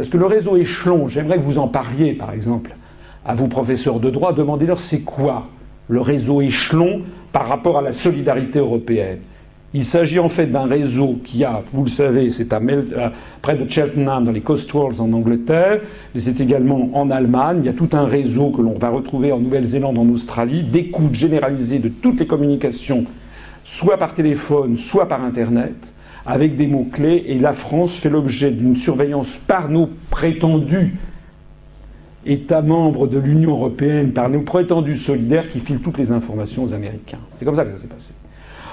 Parce 0.00 0.08
que 0.08 0.16
le 0.16 0.24
réseau 0.24 0.56
échelon, 0.56 1.08
j'aimerais 1.08 1.36
que 1.36 1.42
vous 1.42 1.58
en 1.58 1.68
parliez, 1.68 2.14
par 2.14 2.32
exemple, 2.32 2.74
à 3.22 3.34
vos 3.34 3.48
professeurs 3.48 4.00
de 4.00 4.08
droit, 4.08 4.32
demandez-leur 4.32 4.80
c'est 4.80 5.00
quoi 5.00 5.48
le 5.88 6.00
réseau 6.00 6.40
échelon 6.40 7.02
par 7.32 7.46
rapport 7.46 7.76
à 7.76 7.82
la 7.82 7.92
solidarité 7.92 8.60
européenne? 8.60 9.18
Il 9.74 9.84
s'agit 9.84 10.18
en 10.18 10.30
fait 10.30 10.46
d'un 10.46 10.64
réseau 10.64 11.20
qui 11.22 11.44
a, 11.44 11.60
vous 11.74 11.82
le 11.82 11.90
savez, 11.90 12.30
c'est 12.30 12.54
à 12.54 12.62
près 13.42 13.56
de 13.58 13.70
Cheltenham, 13.70 14.24
dans 14.24 14.32
les 14.32 14.40
Cotswolds 14.40 15.02
en 15.02 15.12
Angleterre, 15.12 15.82
mais 16.14 16.20
c'est 16.22 16.40
également 16.40 16.88
en 16.94 17.10
Allemagne. 17.10 17.58
Il 17.58 17.66
y 17.66 17.68
a 17.68 17.74
tout 17.74 17.90
un 17.92 18.06
réseau 18.06 18.52
que 18.52 18.62
l'on 18.62 18.78
va 18.78 18.88
retrouver 18.88 19.32
en 19.32 19.38
Nouvelle-Zélande, 19.38 19.98
en 19.98 20.08
Australie, 20.08 20.62
d'écoute 20.62 21.14
généralisée 21.14 21.78
de 21.78 21.90
toutes 21.90 22.20
les 22.20 22.26
communications, 22.26 23.04
soit 23.64 23.98
par 23.98 24.14
téléphone, 24.14 24.76
soit 24.76 25.06
par 25.08 25.22
Internet 25.22 25.92
avec 26.26 26.56
des 26.56 26.66
mots-clés, 26.66 27.24
et 27.26 27.38
la 27.38 27.52
France 27.52 27.96
fait 27.96 28.10
l'objet 28.10 28.50
d'une 28.50 28.76
surveillance 28.76 29.36
par 29.38 29.68
nos 29.68 29.88
prétendus 30.10 30.96
États 32.26 32.62
membres 32.62 33.06
de 33.06 33.18
l'Union 33.18 33.52
européenne, 33.52 34.12
par 34.12 34.28
nos 34.28 34.42
prétendus 34.42 34.96
solidaires 34.96 35.48
qui 35.48 35.58
filent 35.58 35.80
toutes 35.80 35.98
les 35.98 36.12
informations 36.12 36.64
aux 36.64 36.74
Américains. 36.74 37.18
C'est 37.36 37.44
comme 37.44 37.56
ça 37.56 37.64
que 37.64 37.72
ça 37.72 37.78
s'est 37.78 37.88
passé. 37.88 38.12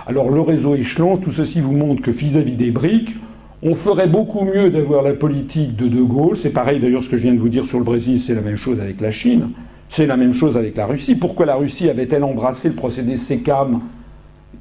Alors 0.06 0.30
le 0.30 0.42
réseau 0.42 0.76
échelon, 0.76 1.18
tout 1.18 1.32
ceci 1.32 1.62
vous 1.62 1.74
montre 1.74 2.02
que 2.02 2.12
vis-à-vis 2.12 2.56
des 2.56 2.72
briques, 2.72 3.16
on 3.64 3.74
ferait 3.74 4.08
beaucoup 4.08 4.44
mieux 4.44 4.70
d'avoir 4.70 5.02
la 5.02 5.14
politique 5.14 5.76
de 5.76 5.88
De 5.88 6.02
Gaulle. 6.02 6.38
C'est 6.38 6.52
pareil 6.52 6.80
d'ailleurs 6.80 7.04
ce 7.04 7.10
que 7.10 7.18
je 7.18 7.24
viens 7.24 7.34
de 7.34 7.40
vous 7.40 7.50
dire 7.50 7.66
sur 7.66 7.80
le 7.80 7.84
Brésil, 7.84 8.20
c'est 8.20 8.36
la 8.36 8.42
même 8.42 8.56
chose 8.56 8.80
avec 8.80 9.02
la 9.02 9.12
Chine. 9.12 9.48
C'est 9.90 10.06
la 10.06 10.18
même 10.18 10.34
chose 10.34 10.58
avec 10.58 10.76
la 10.76 10.86
Russie. 10.86 11.16
Pourquoi 11.16 11.46
la 11.46 11.56
Russie 11.56 11.90
avait-elle 11.90 12.24
embrassé 12.24 12.68
le 12.68 12.76
procédé 12.76 13.18
SECAM 13.18 13.82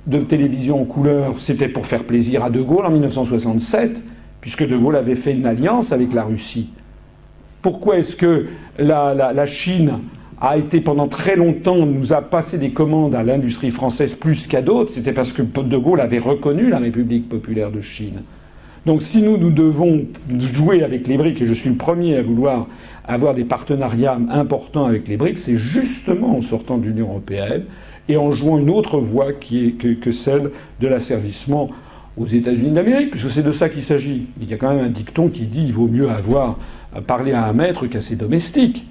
de 0.06 0.20
télévision 0.20 0.82
en 0.82 0.84
couleur, 0.84 1.40
c'était 1.40 1.68
pour 1.68 1.86
faire 1.86 2.04
plaisir 2.04 2.44
à 2.44 2.50
De 2.50 2.60
Gaulle 2.60 2.86
en 2.86 2.90
1967, 2.90 4.04
puisque 4.40 4.66
De 4.66 4.76
Gaulle 4.76 4.96
avait 4.96 5.16
fait 5.16 5.32
une 5.32 5.46
alliance 5.46 5.92
avec 5.92 6.12
la 6.12 6.22
Russie. 6.22 6.70
Pourquoi 7.62 7.98
est-ce 7.98 8.14
que 8.14 8.46
la, 8.78 9.46
Chine 9.46 9.98
a 10.40 10.56
été 10.56 10.80
pendant 10.80 11.08
très 11.08 11.34
longtemps, 11.34 11.84
nous 11.86 12.12
a 12.12 12.22
passé 12.22 12.58
des 12.58 12.70
commandes 12.70 13.14
à 13.14 13.24
l'industrie 13.24 13.70
française 13.70 14.14
plus 14.14 14.46
qu'à 14.46 14.62
d'autres 14.62 14.92
C'était 14.92 15.12
parce 15.12 15.32
que 15.32 15.42
De 15.42 15.76
Gaulle 15.76 16.00
avait 16.00 16.18
reconnu 16.18 16.70
la 16.70 16.78
République 16.78 17.28
populaire 17.28 17.72
de 17.72 17.80
Chine. 17.80 18.22
Donc 18.84 19.02
si 19.02 19.20
nous, 19.20 19.36
nous 19.36 19.50
devons 19.50 20.06
jouer 20.38 20.84
avec 20.84 21.08
les 21.08 21.18
briques, 21.18 21.42
et 21.42 21.46
je 21.46 21.54
suis 21.54 21.70
le 21.70 21.76
premier 21.76 22.14
à 22.16 22.22
vouloir 22.22 22.68
avoir 23.04 23.34
des 23.34 23.44
partenariats 23.44 24.20
importants 24.30 24.84
avec 24.84 25.08
les 25.08 25.16
briques, 25.16 25.38
c'est 25.38 25.56
justement 25.56 26.36
en 26.36 26.40
sortant 26.40 26.78
de 26.78 26.84
l'Union 26.84 27.08
européenne, 27.08 27.64
et 28.08 28.16
en 28.16 28.32
jouant 28.32 28.58
une 28.58 28.70
autre 28.70 28.98
voie 28.98 29.32
qui 29.32 29.66
est, 29.66 29.72
que, 29.72 30.10
celle 30.10 30.50
de 30.80 30.88
l'asservissement 30.88 31.70
aux 32.16 32.26
États-Unis 32.26 32.70
d'Amérique, 32.70 33.10
puisque 33.10 33.30
c'est 33.30 33.42
de 33.42 33.52
ça 33.52 33.68
qu'il 33.68 33.82
s'agit. 33.82 34.28
Il 34.40 34.48
y 34.48 34.54
a 34.54 34.56
quand 34.56 34.74
même 34.74 34.84
un 34.84 34.90
dicton 34.90 35.28
qui 35.28 35.46
dit 35.46 35.64
il 35.64 35.72
vaut 35.72 35.88
mieux 35.88 36.08
avoir 36.08 36.58
parlé 37.06 37.32
à 37.32 37.44
un 37.44 37.52
maître 37.52 37.86
qu'à 37.86 38.00
ses 38.00 38.16
domestiques. 38.16 38.86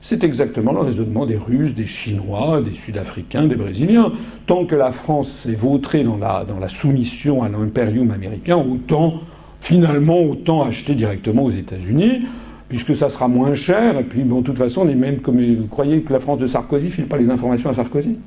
C'est 0.00 0.22
exactement 0.22 0.72
le 0.72 0.80
raisonnement 0.80 1.24
des 1.24 1.36
Russes, 1.36 1.74
des 1.74 1.86
Chinois, 1.86 2.60
des 2.60 2.72
Sud-Africains, 2.72 3.46
des 3.46 3.54
Brésiliens. 3.54 4.12
Tant 4.46 4.66
que 4.66 4.74
la 4.74 4.90
France 4.90 5.46
est 5.50 5.54
vautrée 5.54 6.04
dans 6.04 6.18
la, 6.18 6.44
dans 6.44 6.58
la 6.58 6.68
soumission 6.68 7.42
à 7.42 7.48
l'impérium 7.48 8.10
américain, 8.10 8.56
autant, 8.56 9.20
finalement, 9.60 10.20
autant 10.20 10.62
acheter 10.62 10.94
directement 10.94 11.44
aux 11.44 11.50
États-Unis, 11.50 12.26
puisque 12.68 12.94
ça 12.94 13.08
sera 13.08 13.28
moins 13.28 13.54
cher. 13.54 13.98
Et 13.98 14.04
puis, 14.04 14.24
de 14.24 14.40
toute 14.42 14.58
façon, 14.58 14.82
on 14.82 14.88
est 14.90 14.94
même 14.94 15.20
comme 15.20 15.42
vous 15.54 15.68
croyez 15.68 16.02
que 16.02 16.12
la 16.12 16.20
France 16.20 16.36
de 16.36 16.46
Sarkozy 16.46 16.90
file 16.90 17.06
pas 17.06 17.16
les 17.16 17.30
informations 17.30 17.70
à 17.70 17.74
Sarkozy? 17.74 18.18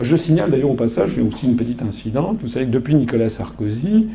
Je 0.00 0.14
signale 0.16 0.50
d'ailleurs 0.50 0.70
au 0.70 0.74
passage, 0.74 1.18
a 1.18 1.22
aussi 1.22 1.46
une 1.46 1.56
petite 1.56 1.82
incidente. 1.82 2.38
Vous 2.40 2.48
savez 2.48 2.66
que 2.66 2.70
depuis 2.70 2.94
Nicolas 2.94 3.28
Sarkozy, 3.28 4.08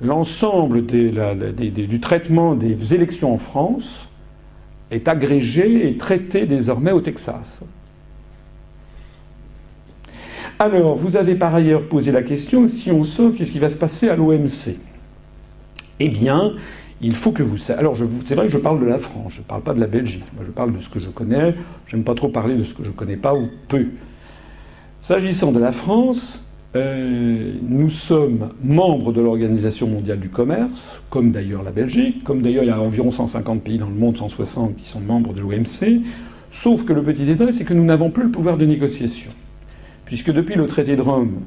l'ensemble 0.00 0.86
du 0.86 2.00
traitement 2.00 2.54
des 2.54 2.94
élections 2.94 3.34
en 3.34 3.38
France 3.38 4.08
est 4.90 5.08
agrégé 5.08 5.88
et 5.88 5.96
traité 5.96 6.46
désormais 6.46 6.92
au 6.92 7.00
Texas. 7.00 7.60
Alors, 10.58 10.96
vous 10.96 11.16
avez 11.16 11.34
par 11.34 11.54
ailleurs 11.54 11.88
posé 11.88 12.12
la 12.12 12.22
question, 12.22 12.68
si 12.68 12.90
on 12.90 13.04
sort, 13.04 13.34
qu'est-ce 13.34 13.50
qui 13.50 13.58
va 13.58 13.68
se 13.68 13.76
passer 13.76 14.08
à 14.08 14.16
l'OMC 14.16 14.76
Eh 15.98 16.08
bien, 16.08 16.52
il 17.00 17.14
faut 17.16 17.32
que 17.32 17.42
vous 17.42 17.58
Alors, 17.72 17.96
c'est 18.24 18.34
vrai 18.34 18.46
que 18.46 18.52
je 18.52 18.58
parle 18.58 18.80
de 18.80 18.86
la 18.86 18.98
France, 18.98 19.32
je 19.34 19.40
ne 19.40 19.44
parle 19.44 19.62
pas 19.62 19.74
de 19.74 19.80
la 19.80 19.88
Belgique. 19.88 20.24
Moi, 20.36 20.44
je 20.46 20.52
parle 20.52 20.72
de 20.72 20.80
ce 20.80 20.88
que 20.88 21.00
je 21.00 21.08
connais. 21.10 21.54
J'aime 21.88 22.04
pas 22.04 22.14
trop 22.14 22.28
parler 22.28 22.56
de 22.56 22.64
ce 22.64 22.74
que 22.74 22.84
je 22.84 22.90
ne 22.90 22.94
connais 22.94 23.16
pas 23.16 23.34
ou 23.34 23.48
peu. 23.66 23.86
S'agissant 25.02 25.50
de 25.50 25.58
la 25.58 25.72
France, 25.72 26.44
euh, 26.76 27.54
nous 27.68 27.90
sommes 27.90 28.50
membres 28.62 29.12
de 29.12 29.20
l'Organisation 29.20 29.88
mondiale 29.88 30.20
du 30.20 30.28
commerce, 30.28 31.02
comme 31.10 31.32
d'ailleurs 31.32 31.64
la 31.64 31.72
Belgique, 31.72 32.22
comme 32.22 32.40
d'ailleurs 32.40 32.62
il 32.62 32.68
y 32.68 32.70
a 32.70 32.80
environ 32.80 33.10
150 33.10 33.64
pays 33.64 33.78
dans 33.78 33.88
le 33.88 33.96
monde, 33.96 34.16
160 34.16 34.76
qui 34.76 34.88
sont 34.88 35.00
membres 35.00 35.32
de 35.32 35.40
l'OMC, 35.40 36.04
sauf 36.52 36.84
que 36.84 36.92
le 36.92 37.02
petit 37.02 37.24
détail, 37.24 37.52
c'est 37.52 37.64
que 37.64 37.74
nous 37.74 37.84
n'avons 37.84 38.10
plus 38.10 38.22
le 38.22 38.30
pouvoir 38.30 38.56
de 38.56 38.64
négociation. 38.64 39.32
Puisque 40.04 40.32
depuis 40.32 40.54
le 40.54 40.68
traité 40.68 40.94
de 40.94 41.02
Rome 41.02 41.40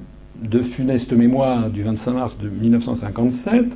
de 0.44 0.62
funeste 0.62 1.14
mémoire 1.14 1.70
du 1.70 1.84
25 1.84 2.12
mars 2.12 2.38
de 2.38 2.50
1957, 2.50 3.68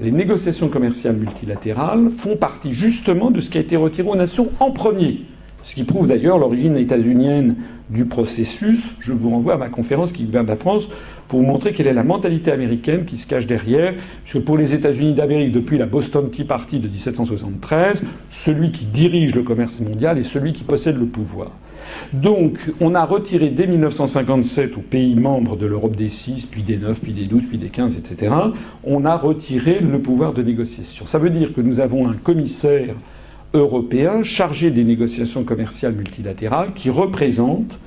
les 0.00 0.10
négociations 0.10 0.68
commerciales 0.68 1.16
multilatérales 1.16 2.10
font 2.10 2.36
partie 2.36 2.72
justement 2.72 3.30
de 3.30 3.38
ce 3.38 3.50
qui 3.50 3.58
a 3.58 3.60
été 3.60 3.76
retiré 3.76 4.08
aux 4.08 4.16
nations 4.16 4.48
en 4.58 4.72
premier. 4.72 5.20
Ce 5.62 5.74
qui 5.74 5.84
prouve 5.84 6.06
d'ailleurs 6.06 6.38
l'origine 6.38 6.76
états-unienne 6.76 7.56
du 7.90 8.04
processus. 8.06 8.94
Je 9.00 9.12
vous 9.12 9.30
renvoie 9.30 9.54
à 9.54 9.56
ma 9.56 9.68
conférence 9.68 10.12
qui 10.12 10.24
gouverne 10.24 10.46
la 10.46 10.56
France 10.56 10.88
pour 11.26 11.40
vous 11.40 11.46
montrer 11.46 11.72
quelle 11.72 11.88
est 11.88 11.94
la 11.94 12.04
mentalité 12.04 12.52
américaine 12.52 13.04
qui 13.04 13.16
se 13.16 13.26
cache 13.26 13.46
derrière. 13.46 13.94
Puisque 14.24 14.44
pour 14.44 14.56
les 14.56 14.74
États-Unis 14.74 15.14
d'Amérique, 15.14 15.52
depuis 15.52 15.78
la 15.78 15.86
Boston 15.86 16.30
Tea 16.30 16.44
Party 16.44 16.78
de 16.78 16.88
1773, 16.88 18.04
celui 18.30 18.72
qui 18.72 18.84
dirige 18.86 19.34
le 19.34 19.42
commerce 19.42 19.80
mondial 19.80 20.16
est 20.18 20.22
celui 20.22 20.52
qui 20.52 20.64
possède 20.64 20.98
le 20.98 21.06
pouvoir. 21.06 21.50
Donc, 22.12 22.58
on 22.80 22.94
a 22.94 23.04
retiré 23.04 23.50
dès 23.50 23.66
1957 23.66 24.76
aux 24.76 24.82
pays 24.82 25.14
membres 25.14 25.56
de 25.56 25.66
l'Europe 25.66 25.96
des 25.96 26.08
6, 26.08 26.46
puis 26.46 26.62
des 26.62 26.76
9, 26.76 27.00
puis 27.00 27.12
des 27.12 27.24
12, 27.24 27.44
puis 27.48 27.58
des 27.58 27.68
15, 27.68 27.98
etc., 27.98 28.34
on 28.84 29.04
a 29.04 29.16
retiré 29.16 29.80
le 29.80 29.98
pouvoir 30.00 30.32
de 30.32 30.42
négociation. 30.42 31.06
Ça 31.06 31.18
veut 31.18 31.30
dire 31.30 31.54
que 31.54 31.60
nous 31.60 31.80
avons 31.80 32.08
un 32.08 32.14
commissaire 32.14 32.94
européen 33.54 34.22
chargé 34.22 34.70
des 34.70 34.84
négociations 34.84 35.44
commerciales 35.44 35.94
multilatérales 35.94 36.72
qui 36.74 36.90
représente 36.90 37.78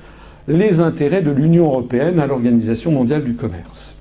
les 0.48 0.80
intérêts 0.80 1.22
de 1.22 1.30
l'Union 1.30 1.66
européenne 1.66 2.18
à 2.18 2.26
l'Organisation 2.26 2.90
mondiale 2.90 3.24
du 3.24 3.34
commerce. 3.34 3.96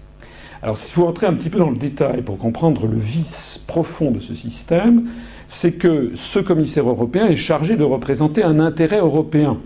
Alors 0.63 0.77
s'il 0.77 0.93
faut 0.93 1.07
entrer 1.07 1.27
un 1.27 1.33
petit 1.33 1.49
peu 1.49 1.59
dans 1.59 1.69
le 1.69 1.77
détail 1.77 2.21
pour 2.21 2.37
comprendre 2.37 2.87
le 2.87 2.97
vice 2.97 3.63
profond 3.67 4.11
de 4.11 4.19
ce 4.19 4.33
système, 4.33 5.05
c'est 5.47 5.73
que 5.73 6.11
ce 6.13 6.39
commissaire 6.39 6.87
européen 6.87 7.25
est 7.27 7.35
chargé 7.35 7.75
de 7.75 7.83
représenter 7.83 8.43
un 8.43 8.59
intérêt 8.59 8.99
européen 8.99 9.57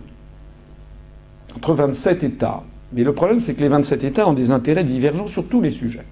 entre 1.56 1.74
27 1.74 2.24
États. 2.24 2.64
Mais 2.94 3.04
le 3.04 3.14
problème, 3.14 3.40
c'est 3.40 3.54
que 3.54 3.62
les 3.62 3.68
27 3.68 4.04
États 4.04 4.28
ont 4.28 4.34
des 4.34 4.52
intérêts 4.52 4.84
divergents 4.84 5.28
sur 5.28 5.48
tous 5.48 5.62
les 5.62 5.72
sujets. 5.72 6.06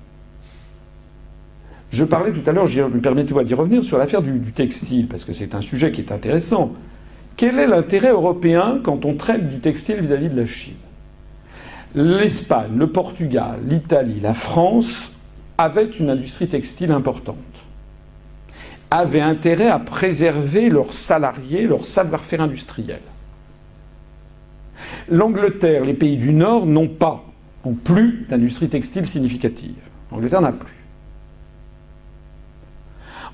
Je 1.93 2.03
parlais 2.03 2.31
tout 2.31 2.41
à 2.49 2.51
l'heure, 2.51 2.67
permettez-moi 3.03 3.43
d'y 3.43 3.53
revenir, 3.53 3.83
sur 3.83 3.99
l'affaire 3.99 4.23
du, 4.23 4.51
textile, 4.51 5.07
parce 5.07 5.23
que 5.23 5.31
c'est 5.31 5.53
un 5.53 5.61
sujet 5.61 5.91
qui 5.91 6.01
est 6.01 6.11
intéressant. 6.11 6.73
Quel 7.37 7.59
est 7.59 7.67
l'intérêt 7.67 8.09
européen 8.09 8.79
quand 8.83 9.05
on 9.05 9.13
traite 9.13 9.47
du 9.47 9.59
textile 9.59 10.01
vis-à-vis 10.01 10.29
de 10.29 10.41
la 10.41 10.47
Chine? 10.47 10.73
L'Espagne, 11.93 12.71
le 12.75 12.87
Portugal, 12.87 13.59
l'Italie, 13.67 14.19
la 14.19 14.33
France 14.33 15.11
avaient 15.59 15.85
une 15.85 16.09
industrie 16.09 16.47
textile 16.47 16.91
importante, 16.91 17.37
avaient 18.89 19.21
intérêt 19.21 19.69
à 19.69 19.77
préserver 19.77 20.71
leurs 20.71 20.93
salariés, 20.93 21.67
leur 21.67 21.85
savoir-faire 21.85 22.41
industriel. 22.41 23.01
L'Angleterre, 25.09 25.85
les 25.85 25.93
pays 25.93 26.17
du 26.17 26.33
Nord 26.33 26.65
n'ont 26.65 26.87
pas, 26.87 27.23
n'ont 27.63 27.75
plus 27.75 28.25
d'industrie 28.27 28.67
textile 28.67 29.05
significative. 29.05 29.75
L'Angleterre 30.11 30.41
n'a 30.41 30.53
plus. 30.53 30.82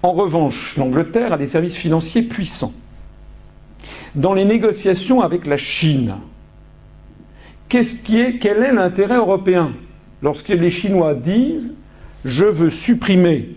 En 0.02 0.14
revanche, 0.14 0.78
l'Angleterre 0.78 1.34
a 1.34 1.38
des 1.38 1.48
services 1.48 1.76
financiers 1.76 2.24
puissants. 2.24 2.74
Dans 4.16 4.34
les 4.34 4.46
négociations 4.46 5.22
avec 5.22 5.46
la 5.46 5.58
Chine, 5.58 6.16
quel 7.68 8.64
est 8.64 8.74
l'intérêt 8.74 9.18
européen 9.18 9.74
Lorsque 10.22 10.50
les 10.50 10.70
Chinois 10.70 11.14
disent 11.14 11.78
je 12.26 12.46
veux 12.46 12.70
supprimer, 12.70 13.56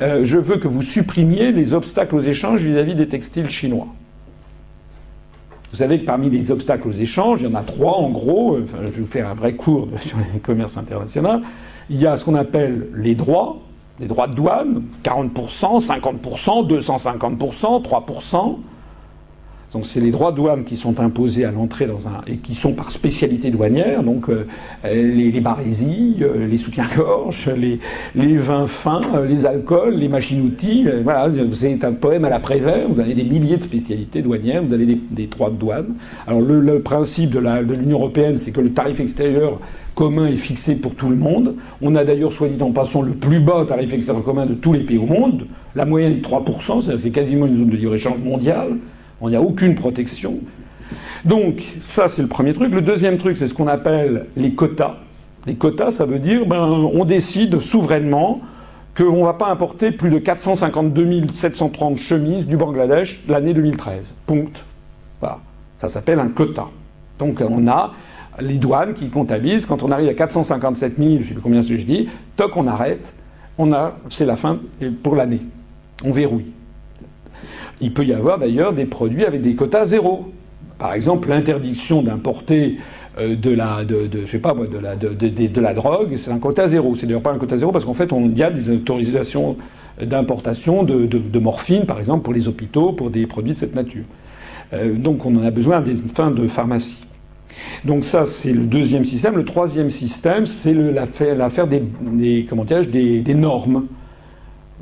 euh, 0.00 0.24
je 0.24 0.38
veux 0.38 0.58
que 0.58 0.68
vous 0.68 0.82
supprimiez 0.82 1.52
les 1.52 1.74
obstacles 1.74 2.14
aux 2.14 2.20
échanges 2.20 2.62
vis-à-vis 2.62 2.94
des 2.94 3.08
textiles 3.08 3.50
chinois. 3.50 3.88
Vous 5.72 5.78
savez 5.78 6.00
que 6.00 6.04
parmi 6.04 6.28
les 6.28 6.50
obstacles 6.50 6.86
aux 6.86 6.92
échanges, 6.92 7.40
il 7.40 7.48
y 7.48 7.52
en 7.52 7.54
a 7.54 7.62
trois 7.62 7.96
en 7.96 8.10
gros. 8.10 8.58
Enfin, 8.60 8.78
je 8.82 8.90
vais 8.90 9.00
vous 9.00 9.06
faire 9.06 9.28
un 9.28 9.34
vrai 9.34 9.54
cours 9.54 9.88
sur 9.98 10.18
le 10.18 10.38
commerce 10.38 10.76
international. 10.76 11.42
Il 11.90 12.00
y 12.00 12.06
a 12.06 12.16
ce 12.16 12.24
qu'on 12.24 12.34
appelle 12.34 12.88
les 12.94 13.14
droits, 13.14 13.62
les 14.02 14.08
droits 14.08 14.26
de 14.26 14.34
douane, 14.34 14.82
40%, 15.04 15.80
50%, 15.80 16.66
250%, 16.66 17.82
3%. 17.82 18.58
Donc 19.72 19.86
c'est 19.86 20.00
les 20.00 20.10
droits 20.10 20.32
de 20.32 20.36
douane 20.36 20.64
qui 20.64 20.76
sont 20.76 21.00
imposés 21.00 21.46
à 21.46 21.50
l'entrée 21.50 21.86
dans 21.86 22.06
un 22.06 22.20
et 22.26 22.36
qui 22.36 22.54
sont 22.54 22.74
par 22.74 22.90
spécialité 22.90 23.50
douanière, 23.50 24.02
donc 24.02 24.28
euh, 24.28 24.44
les, 24.84 25.40
barésies, 25.40 26.18
euh, 26.20 26.46
les 26.46 26.58
soutiens-gorge, 26.58 27.50
les, 27.56 28.36
vins 28.36 28.66
fins, 28.66 29.00
euh, 29.14 29.26
les 29.26 29.46
alcools, 29.46 29.94
les 29.94 30.08
machines-outils. 30.08 30.86
voilà, 31.02 31.30
c'est 31.52 31.84
un 31.84 31.92
poème 31.94 32.26
à 32.26 32.28
la 32.28 32.38
Prévert. 32.38 32.86
Vous 32.86 33.00
avez 33.00 33.14
des 33.14 33.24
milliers 33.24 33.56
de 33.56 33.62
spécialités 33.62 34.20
douanières, 34.20 34.62
vous 34.62 34.74
avez 34.74 34.84
des, 34.84 35.26
droits 35.26 35.48
de 35.48 35.56
douane. 35.56 35.94
Alors 36.26 36.42
le, 36.42 36.80
principe 36.80 37.30
de 37.30 37.38
l'Union 37.72 37.96
européenne, 37.96 38.36
c'est 38.36 38.50
que 38.50 38.60
le 38.60 38.72
tarif 38.72 39.00
extérieur 39.00 39.58
commun 39.94 40.26
est 40.26 40.36
fixé 40.36 40.76
pour 40.76 40.94
tout 40.94 41.08
le 41.08 41.16
monde. 41.16 41.54
On 41.80 41.94
a 41.94 42.04
d'ailleurs, 42.04 42.32
soit 42.32 42.48
dit 42.48 42.62
en 42.62 42.72
passant, 42.72 43.00
le 43.00 43.12
plus 43.12 43.40
bas 43.40 43.64
tarif 43.66 43.94
extérieur 43.94 44.22
commun 44.22 44.44
de 44.44 44.54
tous 44.54 44.74
les 44.74 44.80
pays 44.80 44.98
au 44.98 45.06
monde. 45.06 45.46
La 45.74 45.86
moyenne 45.86 46.12
est 46.12 46.26
3%, 46.26 46.98
c'est 47.00 47.10
quasiment 47.10 47.46
une 47.46 47.56
zone 47.56 47.70
de 47.70 47.76
libre-échange 47.76 48.18
mondiale. 48.18 48.76
Il 49.28 49.30
n'y 49.30 49.36
a 49.36 49.42
aucune 49.42 49.74
protection. 49.74 50.38
Donc, 51.24 51.62
ça, 51.80 52.08
c'est 52.08 52.22
le 52.22 52.28
premier 52.28 52.52
truc. 52.52 52.72
Le 52.72 52.82
deuxième 52.82 53.16
truc, 53.16 53.36
c'est 53.36 53.46
ce 53.46 53.54
qu'on 53.54 53.68
appelle 53.68 54.26
les 54.36 54.54
quotas. 54.54 54.96
Les 55.46 55.54
quotas, 55.54 55.90
ça 55.90 56.04
veut 56.04 56.18
dire, 56.18 56.46
ben, 56.46 56.66
on 56.66 57.04
décide 57.04 57.60
souverainement 57.60 58.40
qu'on 58.96 59.20
ne 59.20 59.24
va 59.24 59.34
pas 59.34 59.48
importer 59.48 59.90
plus 59.90 60.10
de 60.10 60.18
452 60.18 61.26
730 61.32 61.96
chemises 61.96 62.46
du 62.46 62.56
Bangladesh 62.56 63.24
l'année 63.28 63.54
2013. 63.54 64.14
Punct. 64.26 64.64
Voilà. 65.20 65.38
Ça 65.78 65.88
s'appelle 65.88 66.20
un 66.20 66.28
quota. 66.28 66.68
Donc, 67.18 67.42
on 67.48 67.66
a 67.68 67.92
les 68.40 68.58
douanes 68.58 68.94
qui 68.94 69.08
comptabilisent. 69.08 69.66
Quand 69.66 69.82
on 69.82 69.90
arrive 69.90 70.08
à 70.08 70.14
457 70.14 70.96
000, 70.96 71.08
je 71.08 71.14
ne 71.14 71.22
sais 71.22 71.32
plus 71.34 71.40
combien 71.40 71.62
c'est 71.62 71.74
que 71.74 71.76
je 71.76 71.86
dis, 71.86 72.08
toc, 72.36 72.56
on 72.56 72.66
arrête. 72.66 73.14
On 73.58 73.72
a, 73.72 73.94
c'est 74.08 74.24
la 74.24 74.36
fin 74.36 74.58
pour 75.02 75.14
l'année. 75.14 75.40
On 76.04 76.10
verrouille. 76.10 76.52
Il 77.82 77.92
peut 77.92 78.04
y 78.04 78.14
avoir 78.14 78.38
d'ailleurs 78.38 78.72
des 78.72 78.86
produits 78.86 79.24
avec 79.24 79.42
des 79.42 79.54
quotas 79.54 79.86
zéro. 79.86 80.32
Par 80.78 80.94
exemple, 80.94 81.28
l'interdiction 81.28 82.02
d'importer 82.02 82.78
de 83.18 83.50
la, 83.50 83.84
drogue, 85.74 86.14
c'est 86.16 86.30
un 86.30 86.38
quota 86.38 86.66
zéro. 86.66 86.94
C'est 86.94 87.06
d'ailleurs 87.06 87.22
pas 87.22 87.32
un 87.32 87.38
quota 87.38 87.56
zéro 87.56 87.70
parce 87.70 87.84
qu'en 87.84 87.94
fait, 87.94 88.12
on 88.12 88.30
y 88.30 88.42
a 88.42 88.50
des 88.50 88.70
autorisations 88.70 89.56
d'importation 90.00 90.82
de, 90.82 91.38
morphine, 91.38 91.84
par 91.84 91.98
exemple, 91.98 92.22
pour 92.22 92.32
les 92.32 92.48
hôpitaux, 92.48 92.92
pour 92.92 93.10
des 93.10 93.26
produits 93.26 93.52
de 93.52 93.58
cette 93.58 93.74
nature. 93.74 94.04
Euh, 94.72 94.94
donc, 94.94 95.26
on 95.26 95.36
en 95.36 95.44
a 95.44 95.50
besoin 95.50 95.78
à 95.78 95.80
des 95.82 95.96
fins 95.96 96.30
de 96.30 96.48
pharmacie. 96.48 97.04
Donc 97.84 98.04
ça, 98.04 98.26
c'est 98.26 98.52
le 98.52 98.64
deuxième 98.64 99.04
système. 99.04 99.36
Le 99.36 99.44
troisième 99.44 99.90
système, 99.90 100.46
c'est 100.46 100.74
l'affaire 100.74 101.66
des, 101.66 101.82
des, 103.20 103.34
normes. 103.34 103.86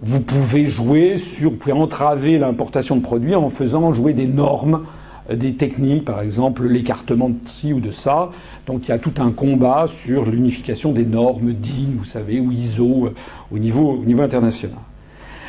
Vous 0.03 0.21
pouvez 0.21 0.67
jouer 0.67 1.19
sur, 1.19 1.51
vous 1.51 1.57
pouvez 1.57 1.75
entraver 1.75 2.39
l'importation 2.39 2.97
de 2.97 3.03
produits 3.03 3.35
en 3.35 3.51
faisant 3.51 3.93
jouer 3.93 4.15
des 4.15 4.27
normes, 4.27 4.85
euh, 5.31 5.37
des 5.37 5.57
techniques, 5.57 6.07
par 6.07 6.23
exemple 6.23 6.67
l'écartement 6.67 7.29
de 7.29 7.37
ci 7.45 7.75
ou 7.75 7.81
de 7.81 7.91
ça. 7.91 8.31
Donc 8.67 8.89
il 8.89 8.93
y 8.93 8.95
a 8.95 8.99
tout 8.99 9.13
un 9.19 9.31
combat 9.31 9.87
sur 9.87 10.25
l'unification 10.25 10.93
des 10.93 11.05
normes 11.05 11.53
DIN, 11.53 11.99
vous 11.99 12.07
savez, 12.07 12.41
ou 12.41 12.51
ISO 12.51 13.07
euh, 13.07 13.15
au 13.53 13.59
niveau, 13.59 13.91
au 13.91 14.05
niveau 14.05 14.23
international. 14.23 14.79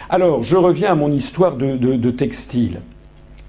Alors, 0.10 0.44
je 0.44 0.58
reviens 0.58 0.92
à 0.92 0.96
mon 0.96 1.10
histoire 1.10 1.56
de, 1.56 1.78
de 1.78 2.12
textile. 2.12 2.82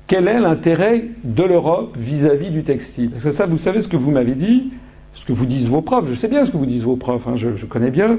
quel 0.07 0.29
est 0.29 0.39
l'intérêt 0.39 1.07
de 1.25 1.43
l'Europe 1.43 1.97
vis-à-vis 1.99 2.51
du 2.51 2.63
textile? 2.63 3.11
Parce 3.11 3.25
que 3.25 3.33
ça, 3.33 3.47
vous 3.47 3.59
savez 3.59 3.81
ce 3.81 3.89
que 3.89 3.97
vous 3.97 4.13
m'avez 4.13 4.37
dit, 4.37 4.71
ce 5.13 5.27
que 5.27 5.33
vous 5.33 5.47
disent 5.47 5.69
vos 5.69 5.83
profs. 5.83 6.07
Je 6.07 6.15
sais 6.15 6.29
bien 6.29 6.45
ce 6.45 6.51
que 6.51 6.57
vous 6.57 6.67
disent 6.67 6.85
vos 6.85 6.97
profs. 6.97 7.29
Hein, 7.29 7.35
je, 7.37 7.67
connais 7.67 7.91
bien. 7.91 8.19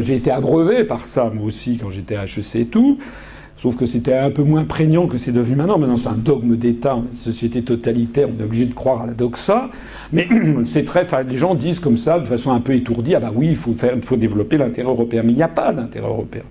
J'ai 0.00 0.16
été 0.16 0.30
abreuvé 0.30 0.84
par 0.84 1.04
ça, 1.04 1.30
moi 1.34 1.46
aussi, 1.46 1.76
quand 1.76 1.90
j'étais 1.90 2.16
à 2.16 2.24
HEC 2.24 2.56
et 2.56 2.66
tout. 2.66 2.98
Sauf 3.56 3.76
que 3.76 3.86
c'était 3.86 4.14
un 4.14 4.30
peu 4.30 4.44
moins 4.44 4.64
prégnant 4.64 5.08
que 5.08 5.18
c'est 5.18 5.32
devenu 5.32 5.56
maintenant. 5.56 5.78
Maintenant, 5.78 5.96
c'est 5.96 6.08
un 6.08 6.12
dogme 6.12 6.56
d'État, 6.56 6.94
une 6.94 7.12
société 7.12 7.62
totalitaire, 7.62 8.28
on 8.28 8.40
est 8.40 8.44
obligé 8.44 8.66
de 8.66 8.74
croire 8.74 9.02
à 9.02 9.06
la 9.06 9.14
doxa. 9.14 9.68
Mais 10.12 10.28
c'est 10.64 10.84
très. 10.84 11.04
Les 11.24 11.36
gens 11.36 11.56
disent 11.56 11.80
comme 11.80 11.96
ça, 11.96 12.20
de 12.20 12.26
façon 12.26 12.52
un 12.52 12.60
peu 12.60 12.74
étourdie 12.74 13.16
ah 13.16 13.20
bah 13.20 13.32
oui, 13.34 13.48
il 13.48 13.56
faut, 13.56 13.72
faire, 13.72 13.94
il 13.96 14.02
faut 14.02 14.16
développer 14.16 14.58
l'intérêt 14.58 14.88
européen. 14.88 15.22
Mais 15.24 15.32
il 15.32 15.36
n'y 15.36 15.42
a 15.42 15.48
pas 15.48 15.72
d'intérêt 15.72 16.06
européen. 16.06 16.44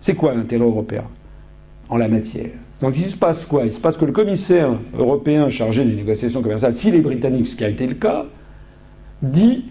C'est 0.00 0.14
quoi 0.14 0.34
l'intérêt 0.34 0.64
européen 0.64 1.04
en 1.88 1.96
la 1.96 2.08
matière? 2.08 2.50
Donc 2.82 2.96
il 2.98 3.06
se 3.06 3.16
passe 3.16 3.46
quoi? 3.46 3.64
Il 3.64 3.72
se 3.72 3.80
passe 3.80 3.96
que 3.96 4.04
le 4.04 4.12
commissaire 4.12 4.78
européen 4.96 5.48
chargé 5.48 5.84
des 5.86 5.94
négociations 5.94 6.42
commerciales, 6.42 6.74
s'il 6.74 6.94
est 6.94 7.00
britannique, 7.00 7.46
ce 7.48 7.56
qui 7.56 7.64
a 7.64 7.68
été 7.68 7.86
le 7.86 7.94
cas, 7.94 8.26
dit 9.22 9.64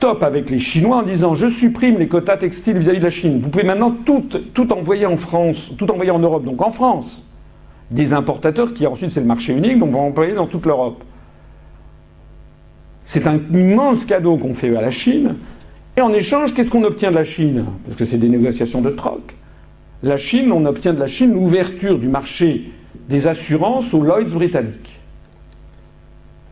top 0.00 0.22
avec 0.22 0.50
les 0.50 0.58
Chinois 0.58 0.98
en 0.98 1.02
disant 1.02 1.34
je 1.34 1.48
supprime 1.48 1.98
les 1.98 2.08
quotas 2.08 2.36
textiles 2.36 2.78
vis-à-vis 2.78 3.00
de 3.00 3.04
la 3.04 3.10
Chine. 3.10 3.40
Vous 3.40 3.48
pouvez 3.50 3.64
maintenant 3.64 3.94
tout, 4.04 4.24
tout 4.54 4.72
envoyer 4.72 5.06
en 5.06 5.16
France, 5.16 5.72
tout 5.76 5.90
envoyer 5.90 6.10
en 6.10 6.18
Europe, 6.18 6.44
donc 6.44 6.62
en 6.62 6.70
France. 6.70 7.24
Des 7.90 8.12
importateurs 8.12 8.74
qui 8.74 8.86
ensuite 8.86 9.10
c'est 9.10 9.20
le 9.20 9.26
marché 9.26 9.52
unique, 9.52 9.78
donc 9.78 9.90
vont 9.90 10.06
employer 10.06 10.34
dans 10.34 10.46
toute 10.46 10.66
l'Europe. 10.66 11.02
C'est 13.02 13.26
un 13.26 13.40
immense 13.52 14.04
cadeau 14.04 14.36
qu'on 14.36 14.52
fait 14.52 14.76
à 14.76 14.82
la 14.82 14.90
Chine. 14.90 15.36
Et 15.96 16.00
en 16.02 16.12
échange, 16.12 16.54
qu'est-ce 16.54 16.70
qu'on 16.70 16.84
obtient 16.84 17.10
de 17.10 17.16
la 17.16 17.24
Chine? 17.24 17.64
Parce 17.84 17.96
que 17.96 18.04
c'est 18.04 18.18
des 18.18 18.28
négociations 18.28 18.82
de 18.82 18.90
troc. 18.90 19.34
La 20.02 20.16
Chine, 20.16 20.52
on 20.52 20.64
obtient 20.66 20.92
de 20.92 21.00
la 21.00 21.06
Chine 21.06 21.32
l'ouverture 21.32 21.98
du 21.98 22.08
marché 22.08 22.70
des 23.08 23.26
assurances 23.26 23.94
aux 23.94 24.02
Lloyds 24.02 24.34
britanniques. 24.34 24.97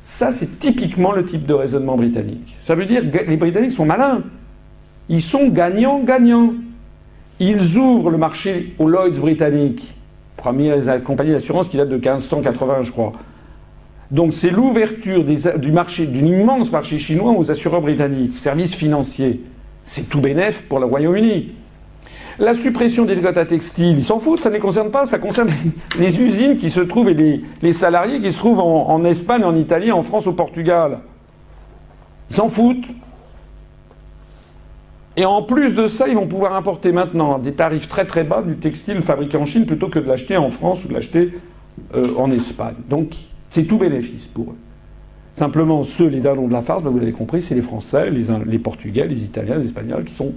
Ça, 0.09 0.31
c'est 0.31 0.61
typiquement 0.61 1.11
le 1.11 1.25
type 1.25 1.49
de 1.49 1.53
raisonnement 1.53 1.97
britannique. 1.97 2.55
Ça 2.61 2.77
veut 2.77 2.87
dire 2.87 3.11
que 3.11 3.29
les 3.29 3.37
Britanniques 3.37 3.73
sont 3.73 3.85
malins. 3.85 4.23
Ils 5.09 5.21
sont 5.21 5.49
gagnants-gagnants. 5.49 6.55
Ils 7.41 7.77
ouvrent 7.77 8.11
le 8.11 8.17
marché 8.17 8.77
aux 8.79 8.89
Lloyds 8.89 9.19
britanniques, 9.19 9.97
première 10.37 11.03
compagnie 11.03 11.33
d'assurance 11.33 11.69
qui 11.69 11.77
date 11.77 11.89
de 11.89 11.97
1580, 11.97 12.83
je 12.83 12.93
crois. 12.93 13.15
Donc 14.13 14.33
c'est 14.33 14.51
l'ouverture 14.51 15.25
du 15.25 15.73
marché, 15.73 16.07
d'un 16.07 16.25
immense 16.25 16.71
marché 16.71 17.01
chinois 17.01 17.33
aux 17.33 17.51
assureurs 17.51 17.81
britanniques, 17.81 18.39
services 18.39 18.77
financiers. 18.77 19.43
C'est 19.83 20.09
tout 20.09 20.21
bénéf 20.21 20.63
pour 20.69 20.79
le 20.79 20.87
Royaume-Uni. 20.87 21.53
La 22.39 22.53
suppression 22.53 23.07
des 23.07 23.17
quotas 23.17 23.47
textiles, 23.47 23.97
ils 23.97 24.05
s'en 24.05 24.19
foutent, 24.19 24.41
ça 24.41 24.51
ne 24.51 24.55
les 24.55 24.61
concerne 24.61 24.91
pas, 24.91 25.07
ça 25.07 25.19
concerne 25.19 25.49
les 25.99 26.21
usines 26.21 26.57
qui 26.59 26.69
se 26.69 26.83
trouvent 26.83 27.09
et 27.09 27.43
les, 27.63 27.73
salariés 27.73 28.21
qui 28.21 28.31
se 28.31 28.39
trouvent 28.39 28.61
en, 28.61 29.05
Espagne, 29.05 29.43
en 29.43 29.55
Italie, 29.55 29.91
en 29.91 30.03
France, 30.03 30.27
au 30.27 30.33
Portugal. 30.33 30.99
Ils 32.31 32.37
s'en 32.37 32.49
foutent. 32.49 32.89
Et 35.17 35.25
en 35.25 35.43
plus 35.43 35.75
de 35.75 35.87
ça, 35.87 36.09
ils 36.09 36.15
vont 36.15 36.27
pouvoir 36.27 36.55
importer 36.55 36.93
maintenant 36.93 37.39
des 37.39 37.53
tarifs 37.53 37.89
très 37.89 38.05
très 38.05 38.23
bas 38.23 38.43
du 38.43 38.57
textile 38.57 39.01
fabriqué 39.01 39.39
en 39.39 39.47
Chine 39.47 39.65
plutôt 39.65 39.89
que 39.89 39.99
de 39.99 40.07
l'acheter 40.07 40.37
en 40.37 40.51
France 40.51 40.85
ou 40.85 40.89
de 40.89 40.93
l'acheter 40.93 41.33
euh, 41.95 42.13
en 42.19 42.31
Espagne. 42.31 42.75
Donc 42.91 43.15
c'est 43.49 43.65
tout 43.65 43.79
bénéfice 43.79 44.27
pour 44.27 44.51
eux. 44.51 44.57
Simplement, 45.35 45.85
ceux, 45.85 46.09
les 46.09 46.21
dindons 46.21 46.49
de 46.49 46.53
la 46.53 46.61
farce, 46.61 46.83
ben, 46.83 46.91
vous 46.91 46.99
l'avez 46.99 47.13
compris, 47.13 47.41
c'est 47.41 47.55
les 47.55 47.63
Français, 47.63 48.11
les, 48.11 48.27
les 48.45 48.59
Portugais, 48.59 49.07
les 49.07 49.25
Italiens, 49.25 49.57
les 49.57 49.65
Espagnols 49.65 50.05
qui 50.05 50.13
sont 50.13 50.35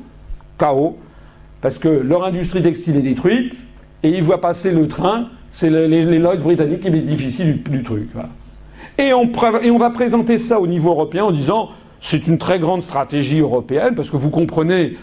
KO 0.58 0.98
parce 1.62 1.78
que 1.78 1.90
leur 1.90 2.24
industrie 2.24 2.62
textile 2.62 2.96
est 2.98 3.02
détruite, 3.02 3.64
et 4.04 4.10
ils 4.10 4.24
voient 4.24 4.42
passer 4.42 4.72
le 4.72 4.88
train, 4.88 5.30
c'est 5.50 5.70
les, 5.70 6.06
les, 6.06 6.20
britanniques 6.20 6.82
qui 6.82 6.90
bénéficient 6.90 7.44
du, 7.44 7.56
du 7.56 7.84
truc. 7.84 8.10
Et, 8.98 9.14
on, 9.14 9.30
et 9.62 9.72
on 9.72 9.78
va 9.78 9.90
présenter 9.90 10.38
ça 10.38 10.60
au 10.60 10.68
niveau 10.68 10.92
européen 10.92 11.26
en 11.26 11.32
disant 11.32 11.70
c'est 12.00 12.28
une 12.28 12.38
très 12.38 12.60
grande 12.60 12.82
stratégie 12.82 13.40
européenne, 13.40 13.96
parce 13.96 14.10
que 14.10 14.18
vous 14.18 14.30
comprenez, 14.30 14.98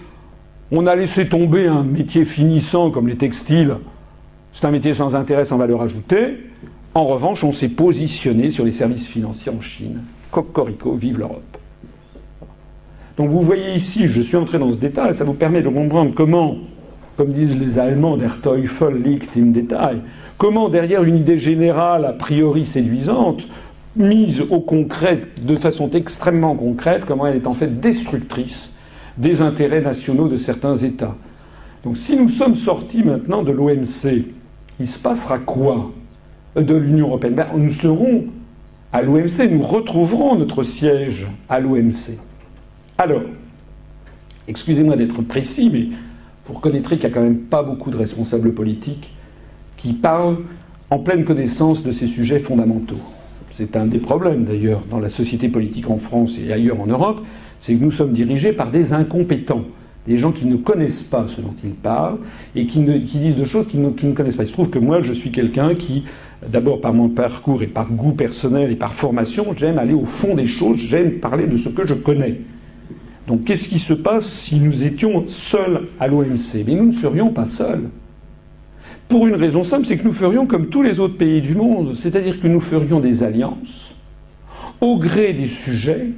on 0.70 0.86
a 0.86 0.96
laissé 0.96 1.28
tomber 1.28 1.66
un 1.66 1.82
métier 1.82 2.24
finissant 2.24 2.90
comme 2.90 3.08
les 3.08 3.16
textiles, 3.16 3.76
c'est 4.52 4.64
un 4.64 4.70
métier 4.70 4.94
sans 4.94 5.14
intérêt, 5.14 5.44
sans 5.44 5.58
valeur 5.58 5.82
ajoutée. 5.82 6.38
En 6.94 7.04
revanche, 7.04 7.44
on 7.44 7.52
s'est 7.52 7.68
positionné 7.68 8.50
sur 8.50 8.64
les 8.64 8.70
services 8.70 9.06
financiers 9.06 9.52
en 9.52 9.60
Chine. 9.60 10.02
Cocorico, 10.30 10.94
vive 10.94 11.18
l'Europe. 11.18 11.55
Donc 13.16 13.30
vous 13.30 13.40
voyez 13.40 13.74
ici, 13.74 14.08
je 14.08 14.20
suis 14.20 14.36
entré 14.36 14.58
dans 14.58 14.70
ce 14.70 14.76
détail, 14.76 15.14
ça 15.14 15.24
vous 15.24 15.32
permet 15.34 15.62
de 15.62 15.68
comprendre 15.68 16.12
comment, 16.14 16.56
comme 17.16 17.32
disent 17.32 17.58
les 17.58 17.78
Allemands, 17.78 18.18
der 18.18 18.40
Teufel 18.42 19.02
liegt 19.02 19.36
im 19.38 19.52
Detail, 19.52 20.02
comment 20.36 20.68
derrière 20.68 21.02
une 21.02 21.16
idée 21.16 21.38
générale 21.38 22.04
a 22.04 22.12
priori 22.12 22.66
séduisante, 22.66 23.48
mise 23.96 24.42
au 24.50 24.60
concret 24.60 25.20
de 25.40 25.56
façon 25.56 25.90
extrêmement 25.90 26.54
concrète, 26.54 27.06
comment 27.06 27.26
elle 27.26 27.36
est 27.36 27.46
en 27.46 27.54
fait 27.54 27.80
destructrice 27.80 28.72
des 29.16 29.40
intérêts 29.40 29.80
nationaux 29.80 30.28
de 30.28 30.36
certains 30.36 30.76
États. 30.76 31.14
Donc 31.84 31.96
si 31.96 32.16
nous 32.16 32.28
sommes 32.28 32.54
sortis 32.54 33.02
maintenant 33.02 33.42
de 33.42 33.52
l'OMC, 33.52 34.26
il 34.78 34.86
se 34.86 34.98
passera 34.98 35.38
quoi 35.38 35.90
euh, 36.58 36.62
De 36.62 36.74
l'Union 36.74 37.08
européenne? 37.08 37.34
Ben, 37.34 37.48
Nous 37.56 37.70
serons 37.70 38.24
à 38.92 39.00
l'OMC, 39.00 39.48
nous 39.50 39.62
retrouverons 39.62 40.36
notre 40.36 40.62
siège 40.62 41.26
à 41.48 41.60
l'OMC. 41.60 42.18
Alors, 42.98 43.22
excusez-moi 44.48 44.96
d'être 44.96 45.20
précis, 45.20 45.68
mais 45.70 45.88
vous 46.46 46.54
reconnaîtrez 46.54 46.96
qu'il 46.96 47.10
n'y 47.10 47.14
a 47.14 47.14
quand 47.14 47.24
même 47.24 47.40
pas 47.40 47.62
beaucoup 47.62 47.90
de 47.90 47.96
responsables 47.96 48.54
politiques 48.54 49.14
qui 49.76 49.92
parlent 49.92 50.38
en 50.88 50.98
pleine 50.98 51.26
connaissance 51.26 51.84
de 51.84 51.92
ces 51.92 52.06
sujets 52.06 52.38
fondamentaux. 52.38 53.00
C'est 53.50 53.76
un 53.76 53.84
des 53.84 53.98
problèmes 53.98 54.46
d'ailleurs 54.46 54.82
dans 54.90 54.98
la 54.98 55.10
société 55.10 55.48
politique 55.48 55.90
en 55.90 55.98
France 55.98 56.38
et 56.38 56.52
ailleurs 56.52 56.80
en 56.80 56.86
Europe, 56.86 57.20
c'est 57.58 57.74
que 57.74 57.84
nous 57.84 57.90
sommes 57.90 58.12
dirigés 58.12 58.54
par 58.54 58.70
des 58.70 58.94
incompétents, 58.94 59.64
des 60.06 60.16
gens 60.16 60.32
qui 60.32 60.46
ne 60.46 60.56
connaissent 60.56 61.02
pas 61.02 61.26
ce 61.28 61.42
dont 61.42 61.54
ils 61.64 61.74
parlent 61.74 62.18
et 62.54 62.64
qui, 62.64 62.80
disent 62.80 63.36
de 63.36 63.44
choses 63.44 63.66
qu'ils 63.68 63.82
ne, 63.82 63.88
ne, 63.90 64.12
connaissent 64.12 64.36
pas. 64.36 64.44
Il 64.44 64.48
se 64.48 64.52
trouve 64.54 64.70
que 64.70 64.78
moi, 64.78 65.02
je 65.02 65.12
suis 65.12 65.32
quelqu'un 65.32 65.74
qui, 65.74 66.04
d'abord 66.48 66.80
par 66.80 66.94
mon 66.94 67.10
parcours 67.10 67.62
et 67.62 67.66
par 67.66 67.92
goût 67.92 68.12
personnel 68.12 68.70
et 68.70 68.76
par 68.76 68.94
formation, 68.94 69.52
j'aime 69.54 69.78
aller 69.78 69.94
au 69.94 70.06
fond 70.06 70.34
des 70.34 70.46
choses, 70.46 70.78
j'aime 70.78 71.14
parler 71.20 71.46
de 71.46 71.58
ce 71.58 71.68
que 71.68 71.86
je 71.86 71.94
connais. 71.94 72.40
Donc 73.26 73.44
qu'est-ce 73.44 73.68
qui 73.68 73.78
se 73.78 73.94
passe 73.94 74.26
si 74.26 74.60
nous 74.60 74.84
étions 74.84 75.24
seuls 75.26 75.88
à 75.98 76.06
l'OMC 76.06 76.64
Mais 76.66 76.74
nous 76.74 76.86
ne 76.86 76.92
serions 76.92 77.30
pas 77.30 77.46
seuls. 77.46 77.88
Pour 79.08 79.26
une 79.26 79.34
raison 79.34 79.62
simple, 79.62 79.84
c'est 79.84 79.96
que 79.96 80.04
nous 80.04 80.12
ferions 80.12 80.46
comme 80.46 80.68
tous 80.68 80.82
les 80.82 81.00
autres 81.00 81.16
pays 81.16 81.40
du 81.40 81.54
monde, 81.54 81.94
c'est-à-dire 81.94 82.40
que 82.40 82.46
nous 82.46 82.60
ferions 82.60 83.00
des 83.00 83.22
alliances 83.22 83.94
au 84.80 84.98
gré 84.98 85.32
des 85.32 85.46
sujets 85.48 86.10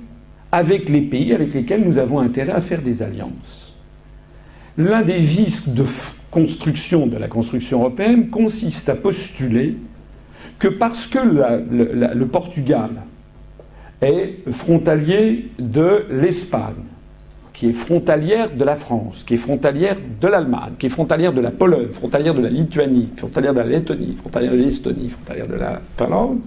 avec 0.51 0.89
les 0.89 1.03
pays 1.03 1.33
avec 1.35 1.53
lesquels 1.55 1.85
nous 1.85 1.99
avons 1.99 2.19
intérêt 2.19 2.53
à 2.53 2.61
faire 2.61 2.83
des 2.83 3.03
alliances. 3.03 3.75
L'un 4.77 5.03
des 5.03 5.19
vices 5.19 5.71
de 5.71 5.85
construction 6.31 7.07
de 7.07 7.17
la 7.17 7.29
construction 7.29 7.81
européenne 7.81 8.29
consiste 8.31 8.89
à 8.89 8.95
postuler 8.95 9.77
que 10.59 10.69
parce 10.69 11.07
que 11.07 11.19
le 11.19 12.27
Portugal 12.27 12.91
est 14.01 14.51
frontalier 14.51 15.51
de 15.59 16.05
l'Espagne, 16.11 16.88
qui 17.59 17.71
est 17.71 17.73
frontalière 17.73 18.55
de 18.55 18.65
la 18.65 18.77
France, 18.77 19.25
qui 19.27 19.35
est 19.35 19.39
frontalière 19.39 19.97
de 20.21 20.29
l'Allemagne, 20.29 20.75
qui 20.79 20.87
est 20.87 20.91
frontalière 20.91 21.33
de 21.33 21.41
la 21.41 21.51
Pologne, 21.51 21.89
frontalière 21.91 22.33
de 22.33 22.41
la 22.41 22.51
Lituanie, 22.51 23.09
frontalière 23.17 23.53
de 23.53 23.59
la 23.59 23.67
Lettonie, 23.67 24.13
frontalière 24.13 24.53
de 24.53 24.59
l'Estonie, 24.59 25.09
frontalière 25.09 25.49
de 25.49 25.57
la 25.57 25.81
Finlande, 25.97 26.39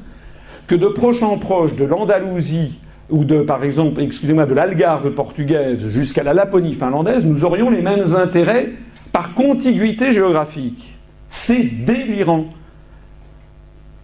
que 0.67 0.75
de 0.75 0.87
proche 0.87 1.21
en 1.21 1.37
proche 1.37 1.75
de 1.75 1.83
l'Andalousie 1.83 2.79
ou 3.09 3.25
de, 3.25 3.41
par 3.41 3.61
exemple, 3.65 3.99
excusez-moi, 3.99 4.45
de 4.45 4.53
l'Algarve 4.53 5.11
portugaise 5.11 5.85
jusqu'à 5.89 6.23
la 6.23 6.33
Laponie 6.33 6.73
finlandaise, 6.73 7.25
nous 7.25 7.43
aurions 7.43 7.69
les 7.69 7.81
mêmes 7.81 8.15
intérêts 8.15 8.71
par 9.11 9.33
contiguïté 9.33 10.13
géographique. 10.13 10.97
C'est 11.27 11.63
délirant. 11.63 12.45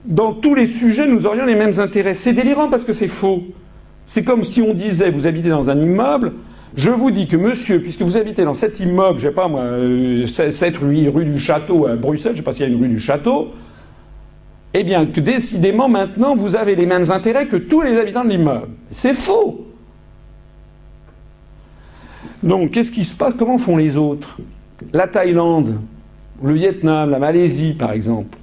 Dans 0.03 0.33
tous 0.33 0.55
les 0.55 0.67
sujets, 0.67 1.07
nous 1.07 1.25
aurions 1.25 1.45
les 1.45 1.55
mêmes 1.55 1.79
intérêts. 1.79 2.13
C'est 2.13 2.33
délirant 2.33 2.67
parce 2.67 2.83
que 2.83 2.91
c'est 2.91 3.07
faux. 3.07 3.43
C'est 4.05 4.25
comme 4.25 4.43
si 4.43 4.61
on 4.61 4.73
disait, 4.73 5.09
vous 5.09 5.25
habitez 5.25 5.47
dans 5.47 5.69
un 5.69 5.79
immeuble, 5.79 6.33
je 6.75 6.91
vous 6.91 7.11
dis 7.11 7.27
que 7.27 7.37
monsieur, 7.37 7.81
puisque 7.81 8.01
vous 8.01 8.17
habitez 8.17 8.43
dans 8.43 8.53
cet 8.53 8.79
immeuble, 8.79 9.19
je 9.19 9.27
sais 9.27 9.33
pas 9.33 9.47
moi, 9.47 9.63
cette 10.25 10.75
euh, 10.75 10.79
rue, 10.85 11.09
rue 11.09 11.25
du 11.25 11.39
Château 11.39 11.87
à 11.87 11.95
Bruxelles, 11.95 12.33
je 12.33 12.37
sais 12.37 12.43
pas 12.43 12.51
s'il 12.51 12.67
y 12.67 12.69
a 12.69 12.73
une 12.73 12.81
rue 12.81 12.89
du 12.89 12.99
Château, 12.99 13.49
eh 14.73 14.83
bien 14.83 15.05
que 15.05 15.19
décidément 15.19 15.87
maintenant 15.87 16.35
vous 16.35 16.55
avez 16.55 16.75
les 16.75 16.85
mêmes 16.85 17.09
intérêts 17.09 17.47
que 17.47 17.55
tous 17.55 17.81
les 17.81 17.97
habitants 17.97 18.23
de 18.23 18.29
l'immeuble. 18.29 18.67
C'est 18.91 19.13
faux. 19.13 19.65
Donc 22.43 22.71
qu'est-ce 22.71 22.91
qui 22.91 23.05
se 23.05 23.15
passe? 23.15 23.33
Comment 23.37 23.57
font 23.57 23.77
les 23.77 23.97
autres? 23.97 24.37
La 24.93 25.07
Thaïlande, 25.07 25.79
le 26.43 26.53
Vietnam, 26.53 27.09
la 27.09 27.19
Malaisie 27.19 27.73
par 27.73 27.91
exemple. 27.93 28.37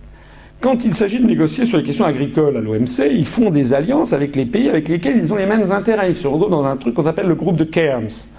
Quand 0.64 0.82
il 0.86 0.94
s'agit 0.94 1.20
de 1.20 1.26
négocier 1.26 1.66
sur 1.66 1.76
les 1.76 1.84
questions 1.84 2.06
agricoles 2.06 2.56
à 2.56 2.60
l'OMC, 2.62 3.10
ils 3.12 3.26
font 3.26 3.50
des 3.50 3.74
alliances 3.74 4.14
avec 4.14 4.34
les 4.34 4.46
pays 4.46 4.70
avec 4.70 4.88
lesquels 4.88 5.18
ils 5.18 5.30
ont 5.30 5.36
les 5.36 5.44
mêmes 5.44 5.70
intérêts. 5.70 6.08
Ils 6.08 6.16
se 6.16 6.26
regroupent 6.26 6.52
dans 6.52 6.64
un 6.64 6.78
truc 6.78 6.94
qu'on 6.94 7.04
appelle 7.04 7.26
le 7.26 7.34
groupe 7.34 7.58
de 7.58 7.64
Cairns. 7.64 8.30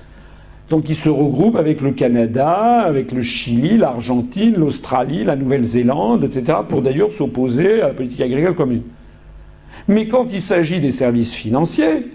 Donc 0.72 0.90
ils 0.90 0.96
se 0.96 1.08
regroupent 1.08 1.56
avec 1.56 1.82
le 1.82 1.92
Canada, 1.92 2.82
avec 2.82 3.12
le 3.12 3.22
Chili, 3.22 3.78
l'Argentine, 3.78 4.56
l'Australie, 4.56 5.24
la 5.24 5.36
Nouvelle-Zélande, 5.36 6.24
etc., 6.24 6.58
pour 6.68 6.82
d'ailleurs 6.82 7.12
s'opposer 7.12 7.84
à 7.84 7.90
la 7.90 7.94
politique 7.94 8.22
agricole 8.22 8.56
commune. 8.56 8.82
Mais 9.88 10.08
quand 10.08 10.34
il 10.34 10.42
s'agit 10.42 10.80
des 10.80 10.92
services 10.92 11.36
financiers, 11.36 12.10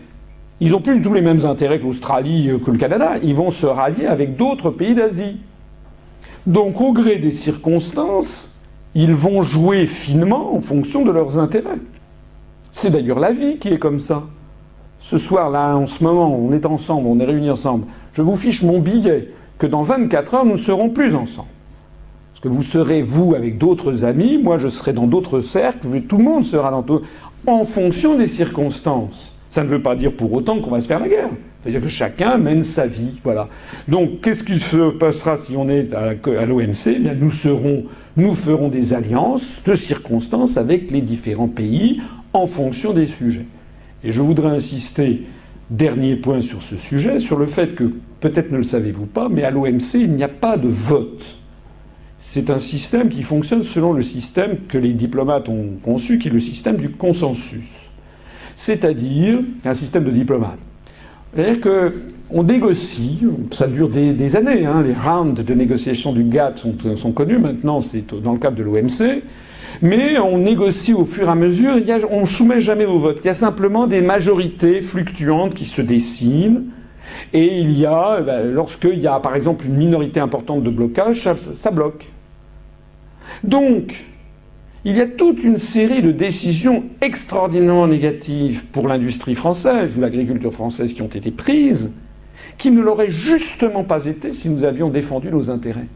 ils 0.59 0.73
n'ont 0.73 0.81
plus 0.81 0.97
du 0.97 1.03
tout 1.03 1.15
les 1.15 1.23
mêmes 1.23 1.47
intérêts 1.47 1.79
que 1.79 1.85
l'Australie, 1.85 2.51
euh, 2.51 2.59
que 2.59 2.73
le 2.73 2.79
Canada. 2.79 3.13
Ils 3.23 3.37
vont 3.37 3.53
se 3.53 3.67
rallier 3.67 4.07
avec 4.07 4.35
d'autres 4.35 4.71
pays 4.71 4.97
d'Asie. 4.97 5.37
Donc 6.49 6.81
au 6.81 6.93
gré 6.93 7.19
des 7.19 7.31
circonstances, 7.31 8.50
ils 8.95 9.15
vont 9.15 9.43
jouer 9.43 9.87
finement 9.87 10.55
en 10.55 10.61
fonction 10.61 11.05
de 11.05 11.11
leurs 11.11 11.39
intérêts. 11.39 11.79
C'est 12.73 12.91
d'ailleurs 12.91 13.19
la 13.19 13.33
vie 13.33 13.59
qui 13.59 13.69
est 13.69 13.79
comme 13.79 14.01
ça. 14.01 14.25
Ce 14.99 15.19
soir, 15.19 15.51
là, 15.51 15.77
en 15.77 15.87
ce 15.87 16.05
moment, 16.05 16.37
on 16.37 16.53
est 16.53 16.67
ensemble, 16.67 17.07
on 17.07 17.19
est 17.19 17.25
réunis 17.25 17.51
ensemble. 17.51 17.87
Je 18.13 18.23
vous 18.23 18.37
fiche 18.37 18.63
mon 18.63 18.79
billet 18.79 19.29
que 19.59 19.67
dans 19.67 19.83
24 19.83 20.35
heures, 20.35 20.45
nous 20.45 20.53
ne 20.53 20.57
serons 20.57 20.91
plus 20.91 21.15
ensemble. 21.15 21.49
Parce 22.33 22.41
que 22.43 22.49
vous 22.49 22.63
serez, 22.63 23.03
vous, 23.03 23.35
avec 23.35 23.59
d'autres 23.59 24.05
amis, 24.05 24.39
moi, 24.39 24.59
je 24.59 24.69
serai 24.69 24.93
dans 24.93 25.07
d'autres 25.07 25.41
cercles, 25.41 26.03
tout 26.03 26.19
le 26.19 26.25
monde 26.25 26.45
sera 26.45 26.71
dans 26.71 26.83
d'autres... 26.83 27.07
en 27.47 27.65
fonction 27.65 28.17
des 28.17 28.27
circonstances. 28.27 29.35
Ça 29.49 29.65
ne 29.65 29.69
veut 29.69 29.83
pas 29.83 29.97
dire 29.97 30.15
pour 30.15 30.33
autant 30.33 30.61
qu'on 30.61 30.71
va 30.71 30.81
se 30.81 30.87
faire 30.87 31.01
la 31.01 31.09
guerre. 31.09 31.31
C'est-à-dire 31.63 31.83
que 31.83 31.89
chacun 31.89 32.39
mène 32.39 32.63
sa 32.63 32.87
vie, 32.87 33.21
voilà. 33.23 33.49
Donc, 33.87 34.23
qu'est-ce 34.23 34.45
qui 34.45 34.59
se 34.59 34.91
passera 34.91 35.37
si 35.37 35.57
on 35.57 35.69
est 35.69 35.93
à 35.93 36.47
l'OMC 36.47 36.87
eh 36.87 37.15
nous 37.15 37.31
nous 38.17 38.35
ferons 38.35 38.69
des 38.69 38.95
alliances 38.95 39.63
de 39.65 39.75
circonstances 39.75 40.57
avec 40.57 40.91
les 40.91 41.03
différents 41.03 41.49
pays 41.49 42.01
en 42.33 42.47
fonction 42.47 42.93
des 42.93 43.07
sujets. 43.07 43.47
Et 44.03 44.13
je 44.13 44.23
voudrais 44.23 44.49
insister, 44.49 45.27
dernier 45.69 46.17
point 46.17 46.41
sur 46.41 46.63
ce 46.63 46.77
sujet, 46.77 47.21
sur 47.21 47.39
le 47.39 47.47
fait 47.47 47.75
que, 47.75 47.93
peut-être 48.21 48.53
ne 48.53 48.59
le 48.59 48.63
savez-vous 48.63 49.07
pas, 49.07 49.29
mais 49.29 49.45
à 49.45 49.51
l'OMC, 49.51 49.95
il 49.95 50.13
n'y 50.13 50.25
a 50.25 50.29
pas 50.29 50.57
de 50.57 50.69
vote. 50.69 51.39
C'est 52.21 52.51
un 52.51 52.59
système 52.59 53.09
qui 53.09 53.23
fonctionne 53.23 53.63
selon 53.63 53.93
le 53.93 54.03
système 54.03 54.59
que 54.69 54.79
les 54.79 54.93
diplomates 54.93 55.49
ont 55.49 55.77
conçu, 55.83 56.19
qui 56.19 56.29
est 56.29 56.33
le 56.33 56.39
système 56.39 56.77
du 56.77 56.91
consensus. 56.91 57.89
C'est-à-dire 58.57 59.41
un 59.65 59.75
système 59.75 60.05
de 60.05 60.11
diplomates. 60.11 60.59
C'est-à-dire 61.35 61.61
qu'on 61.61 62.43
négocie, 62.43 63.21
ça 63.51 63.67
dure 63.67 63.89
des, 63.89 64.37
années, 64.37 64.67
hein, 64.67 64.83
les 64.83 64.95
rounds 64.95 65.43
de 65.43 65.55
négociation 65.55 66.13
du 66.13 66.25
GATT 66.25 66.65
sont, 66.97 67.13
connus 67.13 67.39
maintenant, 67.39 67.81
c'est 67.81 68.15
dans 68.15 68.33
le 68.33 68.39
cadre 68.39 68.57
de 68.57 68.63
l'OMC, 68.63 69.23
mais 69.83 70.19
on 70.19 70.39
négocie 70.39 70.93
au 70.93 71.05
fur 71.05 71.29
et 71.29 71.31
à 71.31 71.35
mesure, 71.35 71.77
on 72.11 72.23
ne 72.23 72.27
soumet 72.27 72.61
jamais 72.61 72.85
au 72.85 72.99
vote. 72.99 73.21
Il 73.23 73.29
y 73.29 73.31
a 73.31 73.35
simplement 73.35 73.87
des 73.87 74.01
majorités 74.01 74.81
fluctuantes 74.81 75.55
qui 75.55 75.65
se 75.65 75.81
dessinent. 75.81 76.67
Et 77.33 77.59
il 77.59 77.79
y 77.79 77.87
a, 77.87 78.19
eh 78.21 78.23
ben, 78.23 78.53
lorsqu'il 78.53 78.99
y 79.01 79.07
a 79.07 79.19
par 79.21 79.35
exemple 79.35 79.67
une 79.67 79.75
minorité 79.75 80.21
importante 80.21 80.63
de 80.63 80.71
blocage, 80.71 81.29
ça, 81.55 81.71
bloque. 81.71 82.09
Donc, 83.43 84.05
il 84.85 84.97
y 84.97 85.01
a 85.01 85.07
toute 85.07 85.45
une 85.45 85.59
série 85.59 86.01
de 86.01 86.11
décisions 86.11 86.85
extraordinairement 87.01 87.87
négatives 87.87 88.65
pour 88.67 88.89
l'industrie 88.89 89.35
française 89.35 89.97
ou 89.97 90.01
l'agriculture 90.01 90.53
française 90.53 90.95
qui 90.95 91.03
ont 91.03 91.07
été 91.07 91.31
prises, 91.31 91.91
qui 92.57 92.71
ne 92.71 92.81
l'auraient 92.81 93.11
justement 93.11 93.85
pas 93.85 94.07
été 94.07 94.33
si 94.33 94.49
nous 94.49 94.65
avions 94.65 94.89
défendu 94.89 95.31
nos 95.31 95.51
intérêts. 95.51 95.87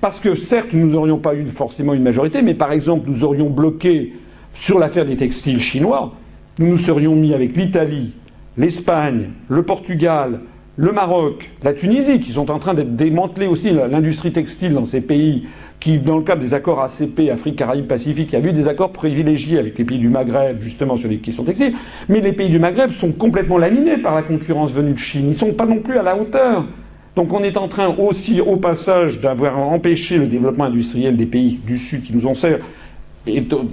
Parce 0.00 0.20
que 0.20 0.34
certes, 0.34 0.74
nous 0.74 0.90
n'aurions 0.90 1.18
pas 1.18 1.34
eu 1.34 1.46
forcément 1.46 1.94
une 1.94 2.02
majorité, 2.02 2.42
mais 2.42 2.54
par 2.54 2.72
exemple, 2.72 3.08
nous 3.08 3.24
aurions 3.24 3.48
bloqué 3.48 4.12
sur 4.52 4.78
l'affaire 4.78 5.06
des 5.06 5.16
textiles 5.16 5.60
chinois, 5.60 6.14
nous 6.58 6.66
nous 6.66 6.78
serions 6.78 7.14
mis 7.14 7.32
avec 7.32 7.56
l'Italie, 7.56 8.12
l'Espagne, 8.56 9.30
le 9.48 9.62
Portugal, 9.62 10.40
le 10.76 10.92
Maroc, 10.92 11.52
la 11.62 11.72
Tunisie, 11.72 12.20
qui 12.20 12.32
sont 12.32 12.50
en 12.50 12.58
train 12.58 12.74
d'être 12.74 12.96
démantelés 12.96 13.46
aussi 13.46 13.70
l'industrie 13.70 14.32
textile 14.32 14.74
dans 14.74 14.84
ces 14.84 15.00
pays, 15.00 15.46
qui, 15.80 15.98
dans 15.98 16.16
le 16.16 16.22
cadre 16.22 16.40
des 16.40 16.54
accords 16.54 16.82
ACP, 16.82 17.30
Afrique, 17.32 17.56
Caraïbes, 17.56 17.86
Pacifique, 17.86 18.34
a 18.34 18.40
eu 18.40 18.52
des 18.52 18.68
accords 18.68 18.92
privilégiés 18.92 19.58
avec 19.58 19.78
les 19.78 19.84
pays 19.84 19.98
du 19.98 20.08
Maghreb, 20.08 20.60
justement 20.60 20.96
sur 20.96 21.08
les 21.08 21.18
questions 21.18 21.44
textiles, 21.44 21.74
mais 22.08 22.20
les 22.20 22.32
pays 22.32 22.48
du 22.48 22.58
Maghreb 22.58 22.90
sont 22.90 23.12
complètement 23.12 23.58
laminés 23.58 23.98
par 23.98 24.14
la 24.14 24.22
concurrence 24.22 24.72
venue 24.72 24.92
de 24.92 24.98
Chine. 24.98 25.24
Ils 25.24 25.28
ne 25.28 25.34
sont 25.34 25.54
pas 25.54 25.66
non 25.66 25.80
plus 25.80 25.98
à 25.98 26.02
la 26.02 26.16
hauteur. 26.16 26.66
Donc 27.14 27.32
on 27.32 27.42
est 27.42 27.56
en 27.56 27.68
train 27.68 27.94
aussi, 27.96 28.42
au 28.42 28.56
passage, 28.56 29.20
d'avoir 29.20 29.58
empêché 29.58 30.18
le 30.18 30.26
développement 30.26 30.64
industriel 30.64 31.16
des 31.16 31.24
pays 31.24 31.58
du 31.66 31.78
Sud 31.78 32.02
qui 32.02 32.14
nous 32.14 32.26
ont 32.26 32.34
servi. 32.34 32.62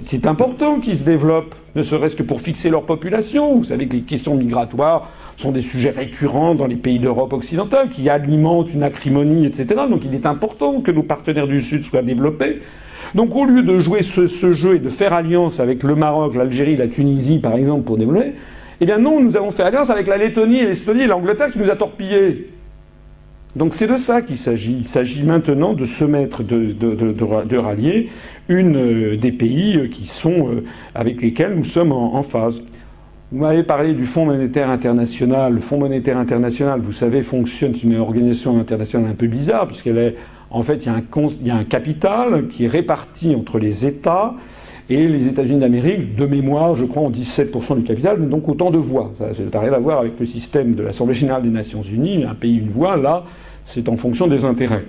C'est 0.02 0.26
important 0.26 0.80
qu'ils 0.80 0.98
se 0.98 1.04
développent, 1.04 1.54
ne 1.76 1.82
serait-ce 1.84 2.16
que 2.16 2.24
pour 2.24 2.40
fixer 2.40 2.70
leur 2.70 2.82
population. 2.82 3.56
Vous 3.56 3.64
savez 3.64 3.86
que 3.86 3.94
les 3.94 4.02
questions 4.02 4.34
migratoires 4.34 5.08
sont 5.36 5.52
des 5.52 5.60
sujets 5.60 5.90
récurrents 5.90 6.56
dans 6.56 6.66
les 6.66 6.74
pays 6.76 6.98
d'Europe 6.98 7.32
occidentale, 7.32 7.88
qui 7.88 8.08
alimentent 8.08 8.72
une 8.72 8.82
acrimonie, 8.82 9.46
etc. 9.46 9.82
Donc 9.88 10.04
il 10.04 10.12
est 10.12 10.26
important 10.26 10.80
que 10.80 10.90
nos 10.90 11.04
partenaires 11.04 11.46
du 11.46 11.60
Sud 11.60 11.84
soient 11.84 12.02
développés. 12.02 12.60
Donc 13.14 13.36
au 13.36 13.44
lieu 13.44 13.62
de 13.62 13.78
jouer 13.78 14.02
ce, 14.02 14.26
ce 14.26 14.52
jeu 14.52 14.74
et 14.74 14.78
de 14.80 14.88
faire 14.88 15.12
alliance 15.12 15.60
avec 15.60 15.84
le 15.84 15.94
Maroc, 15.94 16.34
l'Algérie, 16.34 16.76
la 16.76 16.88
Tunisie, 16.88 17.38
par 17.38 17.54
exemple, 17.54 17.84
pour 17.84 17.96
développer, 17.96 18.32
eh 18.80 18.86
bien 18.86 18.98
non, 18.98 19.20
nous 19.20 19.36
avons 19.36 19.52
fait 19.52 19.62
alliance 19.62 19.88
avec 19.88 20.08
la 20.08 20.16
Lettonie, 20.16 20.62
l'Estonie 20.62 21.02
et 21.02 21.06
l'Angleterre 21.06 21.50
qui 21.52 21.60
nous 21.60 21.70
a 21.70 21.76
torpillés. 21.76 22.53
Donc 23.56 23.74
c'est 23.74 23.86
de 23.86 23.96
ça 23.96 24.20
qu'il 24.22 24.36
s'agit. 24.36 24.72
Il 24.72 24.84
s'agit 24.84 25.22
maintenant 25.22 25.74
de 25.74 25.84
se 25.84 26.04
mettre, 26.04 26.42
de, 26.42 27.56
rallier 27.56 28.10
une 28.48 28.76
euh, 28.76 29.16
des 29.16 29.30
pays 29.30 29.76
euh, 29.76 29.88
qui 29.88 30.06
sont 30.06 30.48
euh, 30.48 30.64
avec 30.94 31.22
lesquels 31.22 31.54
nous 31.54 31.64
sommes 31.64 31.92
en, 31.92 32.22
phase. 32.22 32.62
Vous 33.30 33.38
m'avez 33.38 33.62
parlé 33.62 33.94
du 33.94 34.06
Fonds 34.06 34.26
monétaire 34.26 34.70
international. 34.70 35.54
Le 35.54 35.60
Fonds 35.60 35.78
monétaire 35.78 36.18
international, 36.18 36.80
vous 36.80 36.92
savez, 36.92 37.22
fonctionne, 37.22 37.74
c'est 37.74 37.84
une 37.84 37.96
organisation 37.96 38.58
internationale 38.58 39.10
un 39.12 39.14
peu 39.14 39.28
bizarre, 39.28 39.68
puisqu'elle 39.68 39.98
est, 39.98 40.16
en 40.50 40.62
fait, 40.62 40.84
il 40.84 41.46
y 41.46 41.50
a 41.50 41.56
un 41.56 41.64
capital 41.64 42.48
qui 42.48 42.64
est 42.64 42.68
réparti 42.68 43.34
entre 43.34 43.58
les 43.58 43.86
États 43.86 44.34
et 44.90 45.08
les 45.08 45.28
États-Unis 45.28 45.60
d'Amérique, 45.60 46.14
de 46.14 46.26
mémoire, 46.26 46.74
je 46.74 46.84
crois, 46.84 47.02
ont 47.02 47.10
17% 47.10 47.78
du 47.78 47.84
capital, 47.84 48.28
donc 48.28 48.48
autant 48.48 48.70
de 48.70 48.78
voix. 48.78 49.12
Ça 49.14 49.26
n'a 49.26 49.60
rien 49.60 49.72
à 49.72 49.78
voir 49.78 50.00
avec 50.00 50.20
le 50.20 50.26
système 50.26 50.74
de 50.74 50.82
l'Assemblée 50.82 51.14
générale 51.14 51.42
des 51.42 51.48
Nations 51.48 51.82
unies, 51.82 52.24
un 52.24 52.34
pays, 52.34 52.58
une 52.58 52.68
voix. 52.68 52.96
Là, 52.96 53.24
c'est 53.64 53.88
en 53.88 53.96
fonction 53.96 54.26
des 54.26 54.44
intérêts. 54.44 54.84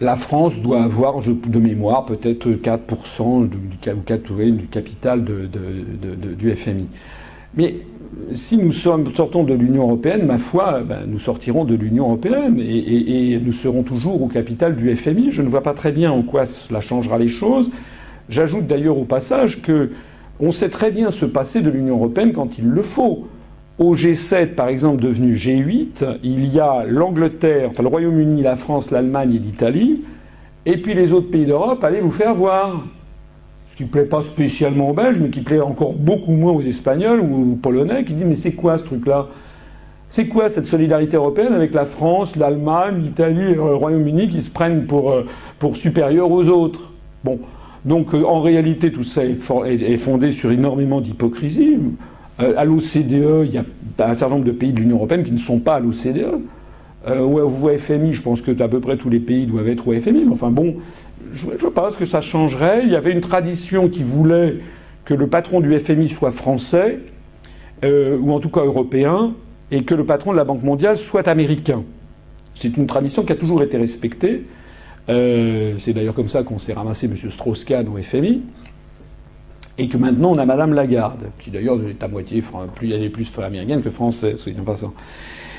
La 0.00 0.16
France 0.16 0.60
doit 0.60 0.82
avoir, 0.82 1.16
de 1.22 1.58
mémoire, 1.58 2.04
peut-être 2.04 2.48
4% 2.48 3.48
du, 3.48 3.56
du, 3.56 4.66
capital 4.66 5.24
du 5.24 6.54
FMI. 6.54 6.86
Mais 7.54 7.76
si 8.34 8.56
nous 8.56 8.72
sortons 8.72 9.44
de 9.44 9.54
l'Union 9.54 9.84
européenne, 9.84 10.26
ma 10.26 10.38
foi, 10.38 10.80
ben, 10.80 11.00
nous 11.06 11.18
sortirons 11.18 11.64
de 11.64 11.74
l'Union 11.74 12.04
européenne 12.04 12.58
et, 12.60 13.38
nous 13.42 13.52
serons 13.52 13.82
toujours 13.82 14.22
au 14.22 14.28
capital 14.28 14.76
du 14.76 14.94
FMI. 14.94 15.32
Je 15.32 15.42
ne 15.42 15.48
vois 15.48 15.62
pas 15.62 15.74
très 15.74 15.92
bien 15.92 16.12
en 16.12 16.22
quoi 16.22 16.46
cela 16.46 16.80
changera 16.80 17.18
les 17.18 17.28
choses. 17.28 17.70
J'ajoute 18.28 18.66
d'ailleurs 18.66 18.98
au 18.98 19.04
passage 19.04 19.62
que 19.62 19.90
on 20.40 20.52
sait 20.52 20.68
très 20.68 20.90
bien 20.90 21.10
se 21.10 21.24
passer 21.24 21.62
de 21.62 21.70
l'Union 21.70 21.96
européenne 21.96 22.32
quand 22.32 22.58
il 22.58 22.66
le 22.66 22.82
faut. 22.82 23.26
Au 23.78 23.94
G7, 23.94 24.54
par 24.54 24.68
exemple, 24.68 25.02
devenu 25.02 25.34
G8, 25.34 26.18
il 26.22 26.46
y 26.46 26.60
a 26.60 26.84
l'Angleterre, 26.84 27.68
enfin 27.70 27.82
le 27.82 27.88
Royaume-Uni, 27.88 28.42
la 28.42 28.56
France, 28.56 28.90
l'Allemagne 28.90 29.34
et 29.34 29.38
l'Italie, 29.38 30.02
et 30.64 30.78
puis 30.78 30.94
les 30.94 31.12
autres 31.12 31.30
pays 31.30 31.46
d'Europe, 31.46 31.84
allez 31.84 32.00
vous 32.00 32.10
faire 32.10 32.34
voir. 32.34 32.84
Ce 33.68 33.76
qui 33.76 33.84
ne 33.84 33.88
plaît 33.88 34.06
pas 34.06 34.22
spécialement 34.22 34.90
aux 34.90 34.94
Belges, 34.94 35.20
mais 35.20 35.28
qui 35.28 35.42
plaît 35.42 35.60
encore 35.60 35.92
beaucoup 35.92 36.32
moins 36.32 36.52
aux 36.52 36.62
Espagnols 36.62 37.20
ou 37.20 37.52
aux 37.52 37.56
Polonais, 37.56 38.04
qui 38.04 38.14
disent 38.14 38.24
mais 38.24 38.36
c'est 38.36 38.52
quoi 38.52 38.78
ce 38.78 38.84
truc-là? 38.84 39.26
C'est 40.08 40.28
quoi 40.28 40.48
cette 40.48 40.66
solidarité 40.66 41.16
européenne 41.16 41.52
avec 41.52 41.74
la 41.74 41.84
France, 41.84 42.36
l'Allemagne, 42.36 43.00
l'Italie 43.00 43.52
et 43.52 43.54
le 43.54 43.74
Royaume-Uni 43.74 44.28
qui 44.28 44.40
se 44.40 44.50
prennent 44.50 44.86
pour, 44.86 45.10
euh, 45.10 45.26
pour 45.58 45.76
supérieurs 45.76 46.30
aux 46.30 46.48
autres? 46.48 46.92
Bon, 47.24 47.38
donc 47.86 48.12
euh, 48.14 48.24
en 48.24 48.42
réalité 48.42 48.92
tout 48.92 49.04
ça 49.04 49.24
est 49.24 49.96
fondé 49.96 50.32
sur 50.32 50.52
énormément 50.52 51.00
d'hypocrisie. 51.00 51.78
Euh, 52.40 52.52
à 52.58 52.64
l'OCDE, 52.64 53.46
il 53.46 53.54
y 53.54 53.58
a 53.58 53.64
un 53.98 54.14
certain 54.14 54.34
nombre 54.34 54.44
de 54.44 54.52
pays 54.52 54.72
de 54.72 54.80
l'Union 54.80 54.96
européenne 54.96 55.24
qui 55.24 55.32
ne 55.32 55.38
sont 55.38 55.60
pas 55.60 55.76
à 55.76 55.80
l'OCDE. 55.80 56.40
Euh, 57.06 57.20
au 57.20 57.68
FMI, 57.78 58.12
je 58.12 58.20
pense 58.20 58.42
que 58.42 58.60
à 58.60 58.68
peu 58.68 58.80
près 58.80 58.96
tous 58.96 59.08
les 59.08 59.20
pays 59.20 59.46
doivent 59.46 59.68
être 59.68 59.86
au 59.88 59.98
FMI. 59.98 60.24
Mais 60.24 60.32
enfin 60.32 60.50
bon, 60.50 60.76
je, 61.32 61.46
je 61.58 61.66
pense 61.68 61.96
que 61.96 62.04
ça 62.04 62.20
changerait. 62.20 62.82
Il 62.82 62.90
y 62.90 62.96
avait 62.96 63.12
une 63.12 63.20
tradition 63.20 63.88
qui 63.88 64.02
voulait 64.02 64.56
que 65.04 65.14
le 65.14 65.28
patron 65.28 65.60
du 65.60 65.78
FMI 65.78 66.08
soit 66.08 66.32
français, 66.32 66.98
ou 67.84 68.32
en 68.32 68.40
tout 68.40 68.48
cas 68.48 68.64
européen, 68.64 69.34
et 69.70 69.84
que 69.84 69.94
le 69.94 70.04
patron 70.04 70.32
de 70.32 70.36
la 70.36 70.42
Banque 70.42 70.64
mondiale 70.64 70.96
soit 70.96 71.28
américain. 71.28 71.84
C'est 72.54 72.76
une 72.76 72.86
tradition 72.86 73.22
qui 73.22 73.32
a 73.32 73.36
toujours 73.36 73.62
été 73.62 73.76
respectée. 73.76 74.44
Euh, 75.08 75.74
c'est 75.78 75.92
d'ailleurs 75.92 76.14
comme 76.14 76.28
ça 76.28 76.42
qu'on 76.42 76.58
s'est 76.58 76.72
ramassé 76.72 77.06
M. 77.06 77.16
Strauss-Kahn 77.16 77.86
au 77.88 77.96
FMI 78.02 78.42
et 79.78 79.88
que 79.88 79.96
maintenant 79.96 80.32
on 80.32 80.38
a 80.38 80.44
Madame 80.44 80.72
Lagarde, 80.72 81.30
qui 81.38 81.50
d'ailleurs 81.50 81.78
est 81.88 82.02
à 82.02 82.08
moitié, 82.08 82.42
plus, 82.74 83.10
plus 83.10 83.42
américaine 83.42 83.82
que 83.82 83.90
française, 83.90 84.36
soyons 84.36 84.64
passant. 84.64 84.94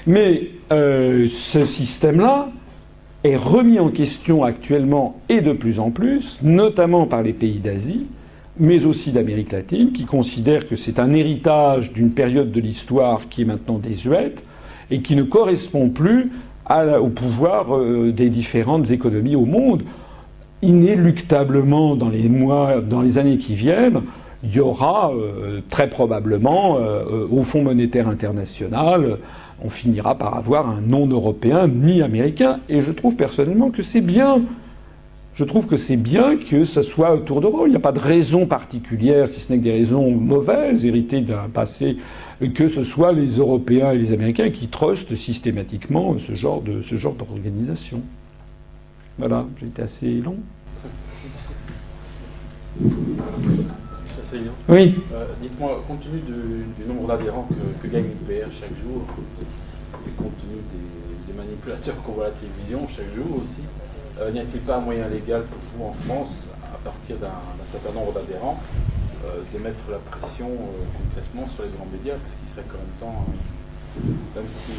Mais 0.06 0.50
euh, 0.72 1.28
ce 1.28 1.66
système-là 1.66 2.50
est 3.24 3.36
remis 3.36 3.80
en 3.80 3.90
question 3.90 4.44
actuellement 4.44 5.20
et 5.30 5.42
de 5.42 5.54
plus 5.54 5.80
en 5.80 5.92
plus, 5.92 6.40
notamment 6.44 7.06
par 7.06 7.24
les 7.24 7.34
pays 7.34 7.60
d'Asie, 7.60 8.06
mais 8.60 8.86
aussi 8.86 9.12
d'Amérique 9.12 9.52
latine, 9.52 9.92
qui 9.92 10.06
considèrent 10.06 10.68
que 10.68 10.76
c'est 10.76 11.00
un 11.00 11.14
héritage 11.14 11.94
d'une 11.94 12.12
période 12.12 12.52
de 12.52 12.60
l'histoire 12.60 13.30
qui 13.30 13.44
est 13.44 13.46
maintenant 13.46 13.78
désuète, 13.78 14.44
et 14.90 15.02
qui 15.02 15.16
ne 15.16 15.24
correspond 15.24 15.90
plus 15.90 16.32
au 16.70 17.10
pouvoir 17.10 17.76
euh, 17.76 18.12
des 18.12 18.30
différentes 18.30 18.92
économies 18.92 19.36
au 19.36 19.46
monde. 19.46 19.84
Inéluctablement, 20.62 21.96
dans 21.96 22.10
les 22.10 22.30
mois, 22.30 22.82
dans 22.82 23.02
les 23.02 23.18
années 23.18 23.38
qui 23.38 23.54
viennent, 23.54 24.02
il 24.44 24.54
y 24.54 24.60
aura 24.60 25.12
euh, 25.12 25.62
très 25.70 25.90
probablement 25.90 26.78
euh, 26.78 27.28
au 27.30 27.44
Fonds 27.44 27.64
monétaire 27.64 28.08
international, 28.08 29.18
on 29.64 29.70
finira 29.70 30.16
par 30.16 30.36
avoir 30.36 30.70
un 30.70 30.82
non 30.82 31.08
européen 31.08 31.68
ni 31.68 32.02
américain. 32.02 32.60
Et 32.70 32.82
je 32.82 32.92
trouve 32.92 33.16
personnellement 33.16 33.72
que 33.72 33.82
c'est 33.82 34.02
bien. 34.02 34.42
Je 35.34 35.44
trouve 35.44 35.68
que 35.68 35.78
c'est 35.78 35.98
bien 35.98 36.38
que 36.38 36.66
ça 36.66 36.84
soit 36.84 37.14
autour 37.14 37.42
de 37.42 37.48
rôle. 37.48 37.70
Il 37.70 37.72
n'y 37.72 37.78
a 37.78 37.80
pas 37.80 37.92
de 37.92 38.00
raison 38.00 38.46
particulière, 38.46 39.30
si 39.30 39.40
ce 39.40 39.52
n'est 39.52 39.60
que 39.60 39.64
des 39.64 39.72
raisons 39.72 40.10
mauvaises, 40.12 40.86
héritées 40.86 41.22
d'un 41.22 41.50
passé 41.54 41.98
que 42.54 42.68
ce 42.68 42.84
soit 42.84 43.14
les 43.14 43.38
Européens 43.38 43.92
et 43.92 43.98
les 43.98 44.14
Américains 44.14 44.50
qui 44.50 44.68
trustent 44.68 45.16
systématiquement 45.16 46.18
ce 46.20 46.36
genre 46.36 46.62
de 46.62 46.82
ce 46.82 46.96
genre 46.96 47.14
d'organisation. 47.14 48.02
Voilà, 49.18 49.46
j'ai 49.60 49.68
été 49.68 49.82
assez 49.82 50.22
long. 50.22 50.38
Oui. 54.70 54.96
Euh, 55.14 55.26
dites-moi, 55.42 55.84
compte 55.88 56.02
tenu 56.02 56.20
du, 56.22 56.86
nombre 56.88 57.08
d'adhérents 57.08 57.48
que, 57.82 57.88
gagne 57.88 58.04
l'UPR 58.04 58.52
chaque 58.52 58.76
jour, 58.76 59.02
et 60.06 60.12
compte 60.22 60.38
tenu 60.38 60.56
des, 61.28 61.34
manipulateurs 61.34 61.96
qu'on 62.04 62.14
voit 62.14 62.26
à 62.26 62.28
la 62.30 62.34
télévision 62.34 62.88
chaque 62.88 63.14
jour 63.16 63.42
aussi, 63.42 63.62
euh, 64.20 64.32
n'y 64.32 64.40
a-t-il 64.40 64.62
pas 64.62 64.78
un 64.78 64.80
moyen 64.80 65.08
légal 65.08 65.44
pour 65.44 65.60
vous 65.78 65.86
en 65.86 65.94
France, 65.94 66.46
à 66.74 66.78
partir 66.84 67.18
d'un 67.18 67.30
certain 67.72 67.94
nombre 67.94 68.12
d'adhérents, 68.14 68.60
de 69.54 69.64
mettre 69.64 69.80
la 69.90 69.98
pression 69.98 70.48
euh, 70.48 70.98
concrètement 70.98 71.48
sur 71.48 71.64
les 71.64 71.70
grands 71.70 71.88
médias, 71.92 72.16
parce 72.22 72.36
qu'il 72.36 72.50
serait 72.50 72.64
quand 72.68 72.78
même 72.78 73.00
temps, 73.00 73.26
euh, 73.28 74.40
même 74.40 74.48
si... 74.48 74.72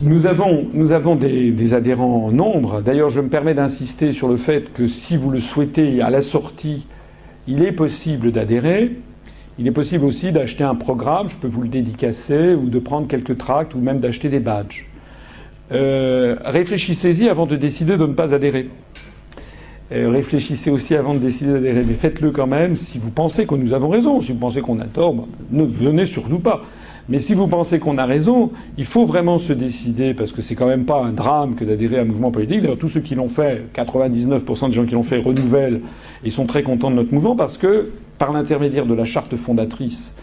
Nous 0.00 0.26
avons, 0.26 0.66
nous 0.72 0.92
avons 0.92 1.16
des, 1.16 1.74
adhérents 1.74 2.26
en 2.26 2.32
nombre. 2.32 2.80
D'ailleurs, 2.80 3.08
je 3.08 3.20
me 3.20 3.28
permets 3.28 3.54
d'insister 3.54 4.12
sur 4.12 4.28
le 4.28 4.36
fait 4.36 4.72
que 4.72 4.86
si 4.86 5.16
vous 5.16 5.30
le 5.30 5.40
souhaitez, 5.40 6.02
à 6.02 6.10
la 6.10 6.22
sortie, 6.22 6.86
il 7.46 7.62
est 7.62 7.72
possible 7.72 8.32
d'adhérer. 8.32 8.98
Il 9.58 9.66
est 9.66 9.72
possible 9.72 10.04
aussi 10.04 10.32
d'acheter 10.32 10.64
un 10.64 10.74
programme, 10.74 11.28
je 11.28 11.36
peux 11.36 11.46
vous 11.46 11.62
le 11.62 11.68
dédicacer, 11.68 12.54
ou 12.54 12.68
de 12.68 12.78
prendre 12.78 13.06
quelques 13.08 13.38
tracts, 13.38 13.74
ou 13.74 13.80
même 13.80 14.00
d'acheter 14.00 14.28
des 14.28 14.40
badges. 14.40 14.86
réfléchissez-y 15.70 17.28
avant 17.28 17.46
de 17.46 17.56
décider 17.56 17.96
de 17.96 18.06
ne 18.06 18.14
pas 18.14 18.34
adhérer. 18.34 18.68
Euh, 19.92 20.08
réfléchissez 20.08 20.70
aussi 20.70 20.94
avant 20.94 21.12
de 21.12 21.18
décider 21.18 21.52
d'adhérer, 21.52 21.84
mais 21.86 21.94
faites-le 21.94 22.30
quand 22.30 22.46
même 22.46 22.76
si 22.76 22.98
vous 22.98 23.10
pensez 23.10 23.46
que 23.46 23.54
nous 23.54 23.74
avons 23.74 23.90
raison. 23.90 24.20
Si 24.20 24.32
vous 24.32 24.38
pensez 24.38 24.60
qu'on 24.60 24.80
a 24.80 24.86
tort, 24.86 25.12
bah, 25.12 25.24
ne 25.50 25.64
venez 25.64 26.06
surtout 26.06 26.38
pas. 26.38 26.62
Mais 27.08 27.18
si 27.18 27.34
vous 27.34 27.46
pensez 27.46 27.78
qu'on 27.78 27.98
a 27.98 28.06
raison, 28.06 28.52
il 28.78 28.84
faut 28.84 29.04
vraiment 29.04 29.38
se 29.38 29.52
décider, 29.52 30.14
parce 30.14 30.32
que 30.32 30.40
c'est 30.40 30.54
quand 30.54 30.68
même 30.68 30.84
pas 30.84 31.02
un 31.02 31.12
drame 31.12 31.56
que 31.56 31.64
d'adhérer 31.64 31.98
à 31.98 32.02
un 32.02 32.04
mouvement 32.04 32.30
politique. 32.30 32.62
D'ailleurs, 32.62 32.78
tous 32.78 32.88
ceux 32.88 33.00
qui 33.00 33.16
l'ont 33.16 33.28
fait, 33.28 33.66
99% 33.74 34.68
des 34.68 34.72
gens 34.72 34.86
qui 34.86 34.94
l'ont 34.94 35.02
fait 35.02 35.18
renouvellent 35.18 35.80
et 36.24 36.30
sont 36.30 36.46
très 36.46 36.62
contents 36.62 36.90
de 36.90 36.96
notre 36.96 37.12
mouvement, 37.12 37.36
parce 37.36 37.58
que 37.58 37.90
par 38.18 38.32
l'intermédiaire 38.32 38.86
de 38.86 38.94
la 38.94 39.04
charte 39.04 39.36
fondatrice, 39.36 40.14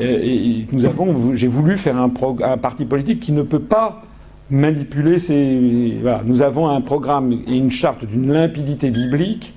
et, 0.00 0.64
nous 0.72 0.84
avons, 0.84 1.34
j'ai 1.34 1.48
voulu 1.48 1.76
faire 1.76 1.96
un 1.96 2.08
parti 2.08 2.84
politique 2.84 3.18
qui 3.18 3.32
ne 3.32 3.42
peut 3.42 3.58
pas 3.58 4.02
manipuler 4.50 5.18
ces. 5.18 6.00
Nous 6.24 6.42
avons 6.42 6.68
un 6.68 6.80
programme 6.80 7.32
et 7.32 7.56
une 7.56 7.70
charte 7.70 8.04
d'une 8.04 8.32
limpidité 8.32 8.90
biblique, 8.90 9.54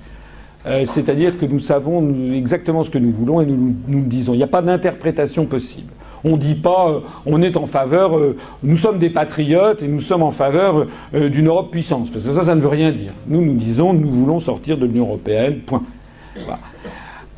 euh, 0.66 0.84
c'est-à-dire 0.84 1.38
que 1.38 1.46
nous 1.46 1.58
savons 1.58 2.32
exactement 2.32 2.84
ce 2.84 2.90
que 2.90 2.98
nous 2.98 3.12
voulons 3.12 3.40
et 3.40 3.46
nous 3.46 3.74
nous 3.88 4.02
disons. 4.02 4.34
Il 4.34 4.38
n'y 4.38 4.42
a 4.42 4.48
pas 4.48 4.62
d'interprétation 4.62 5.46
possible. 5.46 5.92
On 6.24 6.32
ne 6.32 6.36
dit 6.36 6.54
pas 6.54 6.88
euh, 6.88 7.00
on 7.26 7.42
est 7.42 7.56
en 7.56 7.66
faveur, 7.66 8.16
euh, 8.16 8.36
nous 8.62 8.76
sommes 8.76 8.98
des 8.98 9.10
patriotes 9.10 9.82
et 9.82 9.88
nous 9.88 10.00
sommes 10.00 10.22
en 10.22 10.30
faveur 10.30 10.86
d'une 11.12 11.48
Europe 11.48 11.70
puissance, 11.70 12.10
parce 12.10 12.24
que 12.24 12.30
ça, 12.30 12.44
ça 12.44 12.54
ne 12.54 12.60
veut 12.60 12.68
rien 12.68 12.92
dire. 12.92 13.12
Nous, 13.26 13.42
nous 13.42 13.54
disons 13.54 13.92
nous 13.92 14.10
voulons 14.10 14.40
sortir 14.40 14.78
de 14.78 14.86
l'Union 14.86 15.04
européenne, 15.04 15.60
point. 15.60 15.82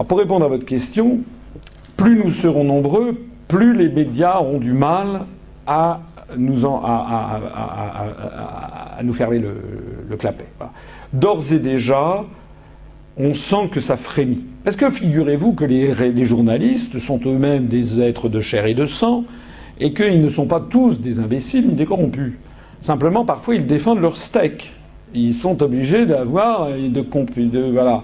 Pour 0.07 0.19
répondre 0.19 0.45
à 0.45 0.49
votre 0.49 0.67
question, 0.67 1.21
plus 1.97 2.17
nous 2.17 2.31
serons 2.31 2.65
nombreux, 2.65 3.17
plus 3.49 3.75
les 3.75 3.89
médias 3.89 4.39
auront 4.39 4.59
du 4.59 4.73
mal 4.73 5.27
à 5.67 6.01
nous 6.37 6.67
à, 6.67 7.41
nous 9.03 9.13
fermer 9.13 9.39
le, 9.39 10.17
clapet. 10.17 10.47
D'ores 11.13 11.53
et 11.53 11.59
déjà, 11.59 12.25
on 13.17 13.35
sent 13.35 13.69
que 13.71 13.81
ça 13.81 13.97
frémit. 13.97 14.45
Parce 14.65 14.77
que 14.77 14.91
figurez-vous 14.91 15.53
que 15.53 15.65
les, 15.65 16.25
journalistes 16.25 16.99
sont 16.99 17.21
eux-mêmes 17.27 17.67
des 17.67 18.01
êtres 18.01 18.29
de 18.29 18.41
chair 18.41 18.67
et 18.67 18.75
de 18.75 18.87
sang, 18.87 19.25
et 19.81 19.93
qu'ils 19.93 20.21
ne 20.21 20.29
sont 20.29 20.47
pas 20.47 20.61
tous 20.61 21.01
des 21.01 21.19
imbéciles 21.19 21.69
ni 21.69 21.75
des 21.75 21.87
corrompus. 21.87 22.35
Simplement, 22.81 23.25
parfois, 23.25 23.57
ils 23.57 23.67
défendent 23.67 24.01
leur 24.01 24.17
steak. 24.17 24.73
Ils 25.15 25.35
sont 25.35 25.63
obligés 25.63 26.07
d'avoir 26.07 26.69
de, 26.69 26.89
de 26.89 27.71
voilà. 27.73 28.03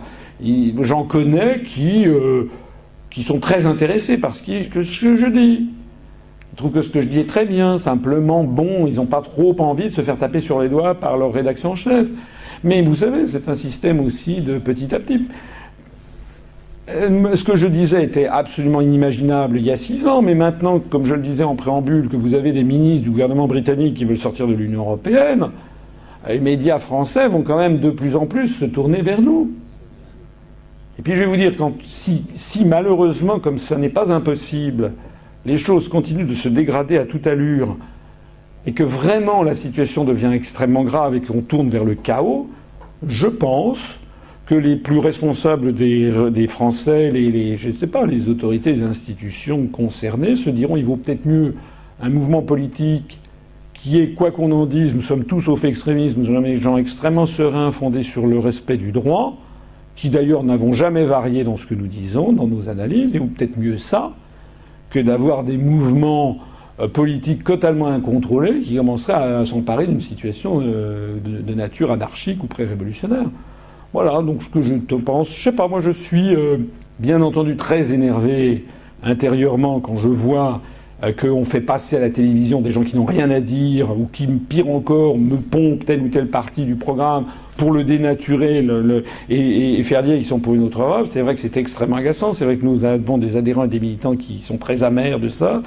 J'en 0.81 1.05
connais 1.05 1.63
qui 1.63 2.07
euh, 2.07 2.45
qui 3.11 3.23
sont 3.23 3.41
très 3.41 3.67
intéressés 3.67 4.19
par 4.19 4.35
ce 4.35 4.43
que 4.43 4.83
je 4.83 5.27
dis. 5.27 5.69
Ils 6.53 6.57
trouvent 6.57 6.73
que 6.73 6.81
ce 6.81 6.91
que 6.91 7.01
je 7.01 7.07
dis 7.07 7.21
est 7.21 7.29
très 7.29 7.47
bien, 7.47 7.79
simplement 7.79 8.45
bon, 8.45 8.87
ils 8.87 8.97
n'ont 8.97 9.07
pas 9.07 9.23
trop 9.23 9.55
envie 9.61 9.89
de 9.89 9.95
se 9.95 10.03
faire 10.03 10.19
taper 10.19 10.41
sur 10.41 10.61
les 10.61 10.69
doigts 10.69 10.95
par 10.95 11.17
leur 11.17 11.33
rédaction 11.33 11.73
en 11.73 11.75
chef. 11.75 12.09
Mais 12.65 12.83
vous 12.83 12.97
savez, 12.97 13.27
c'est 13.27 13.49
un 13.49 13.55
système 13.55 14.01
aussi 14.01 14.41
de 14.41 14.59
petit 14.59 14.95
à 14.95 14.99
petit. 14.99 15.27
Euh, 16.91 17.37
ce 17.37 17.45
que 17.45 17.57
je 17.57 17.67
disais 17.67 18.03
était 18.03 18.27
absolument 18.27 18.81
inimaginable 18.81 19.59
il 19.59 19.65
y 19.65 19.71
a 19.71 19.77
six 19.77 20.07
ans, 20.07 20.23
mais 20.23 20.35
maintenant, 20.35 20.81
comme 20.81 21.05
je 21.05 21.15
le 21.15 21.23
disais 21.23 21.45
en 21.45 21.55
préambule, 21.55 22.09
que 22.09 22.17
vous 22.17 22.35
avez 22.35 22.53
des 22.53 22.65
ministres 22.65 23.05
du 23.05 23.11
gouvernement 23.11 23.47
britannique 23.47 23.95
qui 23.95 24.05
veulent 24.05 24.17
sortir 24.17 24.49
de 24.49 24.55
l'Union 24.55 24.81
européenne, 24.81 25.51
les 26.29 26.41
médias 26.41 26.79
français 26.79 27.29
vont 27.29 27.43
quand 27.43 27.57
même 27.57 27.79
de 27.79 27.91
plus 27.91 28.17
en 28.17 28.27
plus 28.27 28.49
se 28.49 28.65
tourner 28.65 29.03
vers 29.03 29.23
nous. 29.23 29.53
Et 30.99 31.03
puis 31.03 31.15
je 31.15 31.21
vais 31.21 31.27
vous 31.27 31.37
dire, 31.37 31.57
quand, 31.57 31.75
si, 31.87 32.25
si 32.35 32.65
malheureusement, 32.65 33.39
comme 33.39 33.59
ça 33.59 33.77
n'est 33.77 33.89
pas 33.89 34.13
impossible, 34.13 34.93
les 35.45 35.57
choses 35.57 35.89
continuent 35.89 36.27
de 36.27 36.35
se 36.35 36.49
dégrader 36.49 36.99
à 36.99 37.05
toute 37.05 37.27
allure 37.27 37.77
et 38.67 38.73
que 38.73 38.83
vraiment 38.83 39.43
la 39.43 39.55
situation 39.55 40.05
devient 40.05 40.33
extrêmement 40.33 40.85
grave 40.85 41.15
et 41.15 41.21
qu'on 41.21 41.41
tourne 41.41 41.69
vers 41.69 41.85
le 41.85 41.95
chaos, 41.95 42.49
je 43.07 43.27
pense 43.27 43.99
que 44.47 44.55
les 44.55 44.77
plus 44.77 44.99
responsables 44.99 45.73
des, 45.73 46.47
Français, 46.49 47.11
les, 47.11 47.57
je 47.57 47.69
ne 47.69 47.73
sais 47.73 47.87
pas, 47.87 48.05
les 48.05 48.29
autorités, 48.29 48.73
les 48.73 48.83
institutions 48.83 49.67
concernées 49.69 50.37
se 50.37 50.51
diront 50.51 50.77
il 50.77 50.85
vaut 50.85 50.97
peut-être 50.97 51.25
mieux 51.25 51.55
un 52.03 52.11
mouvement 52.11 52.43
politique 52.43 53.21
qui 53.73 53.99
est, 53.99 54.11
quoi 54.11 54.31
qu'on 54.31 54.53
en 54.53 54.67
dise, 54.67 54.95
nous 54.95 55.01
sommes 55.01 55.25
tous 55.25 55.55
fait 55.57 55.69
extrémistes, 55.69 56.19
nous 56.19 56.27
sommes 56.27 56.43
des 56.43 56.59
gens 56.59 56.77
extrêmement 56.77 57.25
sereins, 57.25 57.73
fondés 57.73 58.03
sur 58.03 58.27
le 58.27 58.39
respect 58.39 58.77
du 58.77 58.93
droit, 58.93 59.39
qui 59.97 60.11
d'ailleurs 60.11 60.43
n'avons 60.43 60.75
jamais 60.75 61.05
varié 61.05 61.45
dans 61.45 61.57
ce 61.57 61.65
que 61.65 61.75
nous 61.75 61.87
disons, 61.87 62.33
dans 62.33 62.47
nos 62.47 62.69
analyses, 62.69 63.17
et 63.17 63.21
ou 63.21 63.27
peut-être 63.27 63.59
mieux 63.59 63.79
ça, 63.79 64.13
que 64.91 64.99
d'avoir 64.99 65.45
des 65.45 65.57
mouvements 65.57 66.39
euh, 66.81 66.89
politiques 66.89 67.45
totalement 67.45 67.87
incontrôlés 67.87 68.61
qui 68.61 68.77
commenceraient 68.77 69.15
à, 69.15 69.45
s'emparer 69.45 69.87
d'une 69.87 70.01
situation 70.01 70.61
euh, 70.63 71.19
de, 71.25 71.55
nature 71.55 71.93
anarchique 71.93 72.43
ou 72.43 72.47
pré-révolutionnaire. 72.47 73.27
Voilà, 73.93 74.23
donc 74.23 74.43
ce 74.43 74.49
que 74.49 74.63
je 74.63 74.75
te 74.75 74.95
pense, 74.95 75.35
je 75.35 75.43
sais 75.43 75.53
pas, 75.53 75.69
moi 75.69 75.81
je 75.81 75.91
suis 75.91 76.35
euh, 76.35 76.59
bien 76.99 77.23
entendu 77.23 77.57
très 77.57 77.93
énervé 77.93 78.65
intérieurement 79.03 79.81
quand 79.81 79.97
je 79.97 80.09
vois 80.09 80.61
qu'on 81.19 81.47
fait 81.47 81.63
passer 81.63 81.97
à 81.97 82.01
la 82.01 82.11
télévision 82.11 82.61
des 82.61 82.73
gens 82.73 82.85
qui 82.85 82.95
n'ont 82.95 83.07
rien 83.07 83.31
à 83.31 83.41
dire 83.41 83.99
ou 83.99 84.07
qui, 84.13 84.27
pire 84.27 84.69
encore, 84.69 85.17
me 85.17 85.37
pompent 85.37 85.87
telle 85.87 86.03
ou 86.03 86.09
telle 86.09 86.29
partie 86.29 86.67
du 86.67 86.75
programme 86.75 87.25
pour 87.57 87.73
le 87.73 87.85
dénaturer 87.85 88.67
et, 89.29 89.83
faire 89.83 90.03
dire 90.03 90.17
qu'ils 90.17 90.27
sont 90.27 90.41
pour 90.41 90.55
une 90.55 90.65
autre 90.65 90.83
Europe. 90.83 91.07
C'est 91.07 91.21
vrai 91.21 91.35
que 91.35 91.41
c'est 91.41 91.57
extrêmement 91.57 91.97
agaçant. 91.97 92.33
C'est 92.33 92.45
vrai 92.45 92.57
que 92.57 92.65
nous 92.65 92.85
avons 92.85 93.19
des 93.19 93.37
adhérents 93.37 93.65
et 93.65 93.69
des 93.69 93.81
militants 93.81 94.17
qui 94.17 94.41
sont 94.41 94.59
très 94.59 94.83
amers 94.83 95.21
de 95.21 95.29
ça. 95.29 95.63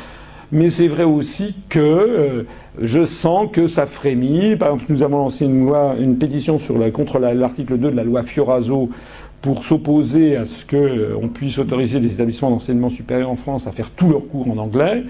Mais 0.52 0.70
c'est 0.70 0.88
vrai 0.88 1.04
aussi 1.04 1.56
que 1.70 1.80
euh, 1.80 2.44
je 2.80 3.06
sens 3.06 3.50
que 3.52 3.68
ça 3.68 3.86
frémit. 3.86 4.56
Par 4.56 4.72
exemple, 4.72 4.86
nous 4.90 5.04
avons 5.04 5.18
lancé 5.18 5.46
une 5.46 5.66
loi, 5.66 5.96
une 6.00 6.18
pétition 6.18 6.60
sur 6.60 6.78
la, 6.78 6.92
contre 6.92 7.20
l'article 7.20 7.78
2 7.78 7.92
de 7.92 7.96
la 7.96 8.04
loi 8.04 8.22
Fioraso 8.22 8.90
pour 9.42 9.64
s'opposer 9.64 10.38
à 10.38 10.46
ce 10.46 10.64
qu'on 10.66 10.78
euh, 10.78 11.28
puisse 11.34 11.58
autoriser 11.58 12.00
les 12.00 12.14
établissements 12.14 12.50
d'enseignement 12.50 12.90
supérieur 12.90 13.30
en 13.30 13.36
France 13.36 13.68
à 13.68 13.72
faire 13.72 13.90
tous 13.90 14.10
leurs 14.10 14.28
cours 14.28 14.50
en 14.50 14.58
anglais. 14.58 15.04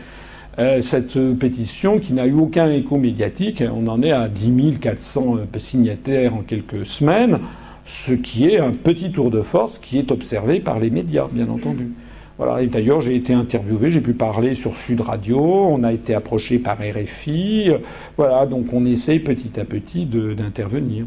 Euh, 0.60 0.82
cette 0.82 1.18
pétition 1.40 1.98
qui 1.98 2.14
n'a 2.14 2.28
eu 2.28 2.34
aucun 2.34 2.70
écho 2.70 2.98
médiatique. 2.98 3.64
On 3.76 3.88
en 3.88 4.04
est 4.04 4.12
à 4.12 4.28
10 4.28 4.78
400 4.80 5.38
euh, 5.38 5.60
signataires 5.60 6.36
en 6.36 6.42
quelques 6.42 6.86
semaines, 6.86 7.40
ce 7.88 8.14
qui 8.14 8.50
est 8.50 8.60
un 8.60 8.72
petit 8.72 9.12
tour 9.12 9.32
de 9.32 9.42
force 9.42 9.80
qui 9.80 9.98
est 9.98 10.12
observé 10.12 10.60
par 10.60 10.80
les 10.80 10.92
médias, 10.92 11.28
bien 11.32 11.50
entendu. 11.50 11.90
Voilà. 12.38 12.64
D'ailleurs, 12.68 13.02
j'ai 13.02 13.16
été 13.16 13.34
interviewé, 13.34 13.90
j'ai 13.90 14.02
pu 14.02 14.14
parler 14.14 14.54
sur 14.54 14.76
Sud 14.76 15.02
Radio, 15.02 15.40
on 15.40 15.84
a 15.84 15.92
été 15.92 16.14
approché 16.14 16.60
par 16.60 16.78
RFI. 16.78 17.72
Voilà, 18.18 18.46
donc 18.46 18.74
on 18.74 18.86
essaye 18.86 19.20
petit 19.20 19.60
à 19.60 19.66
petit 19.66 20.06
d'intervenir. 20.06 21.06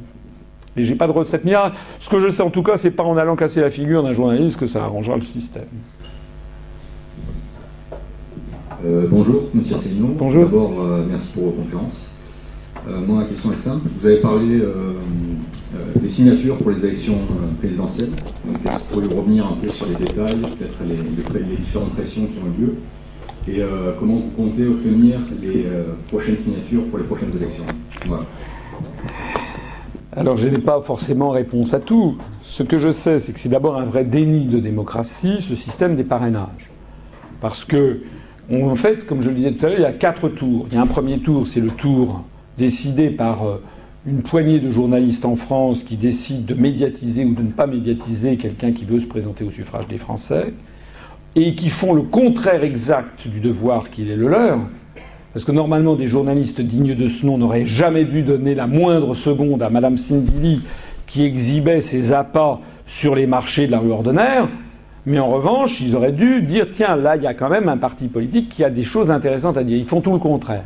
Mais 0.76 0.82
j'ai 0.82 0.96
pas 0.96 1.06
de 1.06 1.12
recette 1.12 1.44
miracle. 1.44 1.76
Ce 2.00 2.10
que 2.10 2.20
je 2.20 2.28
sais 2.28 2.42
en 2.42 2.50
tout 2.50 2.62
cas, 2.62 2.76
c'est 2.76 2.90
pas 2.90 3.04
en 3.04 3.16
allant 3.16 3.36
casser 3.36 3.60
la 3.60 3.70
figure 3.70 4.02
d'un 4.02 4.12
journaliste 4.12 4.58
que 4.58 4.66
ça 4.66 4.82
arrangera 4.82 5.16
le 5.16 5.22
système. 5.22 5.64
Euh, 8.84 9.06
bonjour, 9.10 9.44
monsieur 9.54 9.78
Célinon. 9.78 10.10
Bonjour. 10.18 10.44
D'abord, 10.44 10.74
euh, 10.80 11.02
merci 11.08 11.32
pour 11.32 11.44
vos 11.44 11.50
conférences. 11.52 12.12
Euh, 12.86 13.00
moi, 13.00 13.22
la 13.22 13.28
question 13.28 13.52
est 13.52 13.56
simple. 13.56 13.88
Vous 13.98 14.06
avez 14.06 14.18
parlé 14.18 14.60
des 15.96 16.08
signatures 16.08 16.56
pour 16.58 16.70
les 16.70 16.84
élections 16.84 17.18
présidentielles. 17.58 18.10
Est-ce 18.10 18.74
que 18.74 18.94
vous 18.94 19.00
pouvez 19.00 19.14
revenir 19.14 19.46
un 19.46 19.54
peu 19.54 19.68
sur 19.68 19.86
les 19.86 19.94
détails, 19.94 20.36
peut-être 20.36 20.80
les, 20.86 21.40
les, 21.40 21.56
différentes 21.56 21.94
pressions 21.94 22.26
qui 22.26 22.38
ont 22.38 22.52
eu 22.58 22.66
lieu 22.66 22.74
et 23.48 23.62
comment 23.98 24.16
vous 24.16 24.30
comptez 24.36 24.66
obtenir 24.66 25.20
les 25.40 25.66
prochaines 26.08 26.36
signatures 26.36 26.84
pour 26.84 26.98
les 26.98 27.04
prochaines 27.04 27.34
élections? 27.36 27.64
Voilà. 28.06 28.24
Alors 30.12 30.36
je 30.36 30.48
n'ai 30.48 30.58
pas 30.58 30.80
forcément 30.80 31.30
réponse 31.30 31.74
à 31.74 31.80
tout. 31.80 32.16
Ce 32.42 32.62
que 32.62 32.78
je 32.78 32.90
sais, 32.90 33.18
c'est 33.18 33.32
que 33.32 33.40
c'est 33.40 33.48
d'abord 33.48 33.76
un 33.76 33.84
vrai 33.84 34.04
déni 34.04 34.46
de 34.46 34.60
démocratie, 34.60 35.40
ce 35.40 35.54
système 35.54 35.96
des 35.96 36.04
parrainages. 36.04 36.70
Parce 37.40 37.64
que, 37.64 38.00
en 38.52 38.74
fait, 38.74 39.06
comme 39.06 39.22
je 39.22 39.30
le 39.30 39.36
disais 39.36 39.52
tout 39.52 39.66
à 39.66 39.68
l'heure, 39.68 39.78
il 39.78 39.82
y 39.82 39.86
a 39.86 39.92
quatre 39.92 40.28
tours. 40.28 40.66
Il 40.70 40.74
y 40.74 40.78
a 40.78 40.82
un 40.82 40.86
premier 40.86 41.18
tour, 41.18 41.46
c'est 41.46 41.60
le 41.60 41.70
tour 41.70 42.24
décidé 42.56 43.10
par 43.10 43.44
euh, 43.44 43.62
une 44.06 44.22
poignée 44.22 44.60
de 44.60 44.70
journalistes 44.70 45.24
en 45.24 45.36
France 45.36 45.82
qui 45.82 45.96
décident 45.96 46.44
de 46.46 46.54
médiatiser 46.54 47.24
ou 47.24 47.34
de 47.34 47.42
ne 47.42 47.50
pas 47.50 47.66
médiatiser 47.66 48.36
quelqu'un 48.36 48.72
qui 48.72 48.84
veut 48.84 49.00
se 49.00 49.06
présenter 49.06 49.44
au 49.44 49.50
suffrage 49.50 49.88
des 49.88 49.98
Français, 49.98 50.54
et 51.34 51.54
qui 51.54 51.68
font 51.68 51.92
le 51.92 52.02
contraire 52.02 52.64
exact 52.64 53.28
du 53.28 53.40
devoir 53.40 53.90
qui 53.90 54.10
est 54.10 54.16
le 54.16 54.28
leur. 54.28 54.60
Parce 55.32 55.44
que 55.44 55.52
normalement, 55.52 55.96
des 55.96 56.06
journalistes 56.06 56.62
dignes 56.62 56.94
de 56.94 57.08
ce 57.08 57.26
nom 57.26 57.36
n'auraient 57.36 57.66
jamais 57.66 58.06
dû 58.06 58.22
donner 58.22 58.54
la 58.54 58.66
moindre 58.66 59.12
seconde 59.12 59.62
à 59.62 59.68
Madame 59.68 59.98
Cindy 59.98 60.62
qui 61.06 61.24
exhibait 61.24 61.82
ses 61.82 62.12
appâts 62.12 62.60
sur 62.86 63.14
les 63.14 63.26
marchés 63.26 63.66
de 63.66 63.72
la 63.72 63.80
rue 63.80 63.90
ordinaire. 63.90 64.48
Mais 65.06 65.20
en 65.20 65.28
revanche, 65.28 65.80
ils 65.80 65.94
auraient 65.94 66.12
dû 66.12 66.42
dire 66.42 66.66
tiens, 66.72 66.96
là, 66.96 67.16
il 67.16 67.22
y 67.22 67.28
a 67.28 67.34
quand 67.34 67.48
même 67.48 67.68
un 67.68 67.76
parti 67.76 68.08
politique 68.08 68.48
qui 68.48 68.64
a 68.64 68.70
des 68.70 68.82
choses 68.82 69.10
intéressantes 69.12 69.56
à 69.56 69.62
dire. 69.62 69.78
Ils 69.78 69.86
font 69.86 70.00
tout 70.00 70.12
le 70.12 70.18
contraire. 70.18 70.64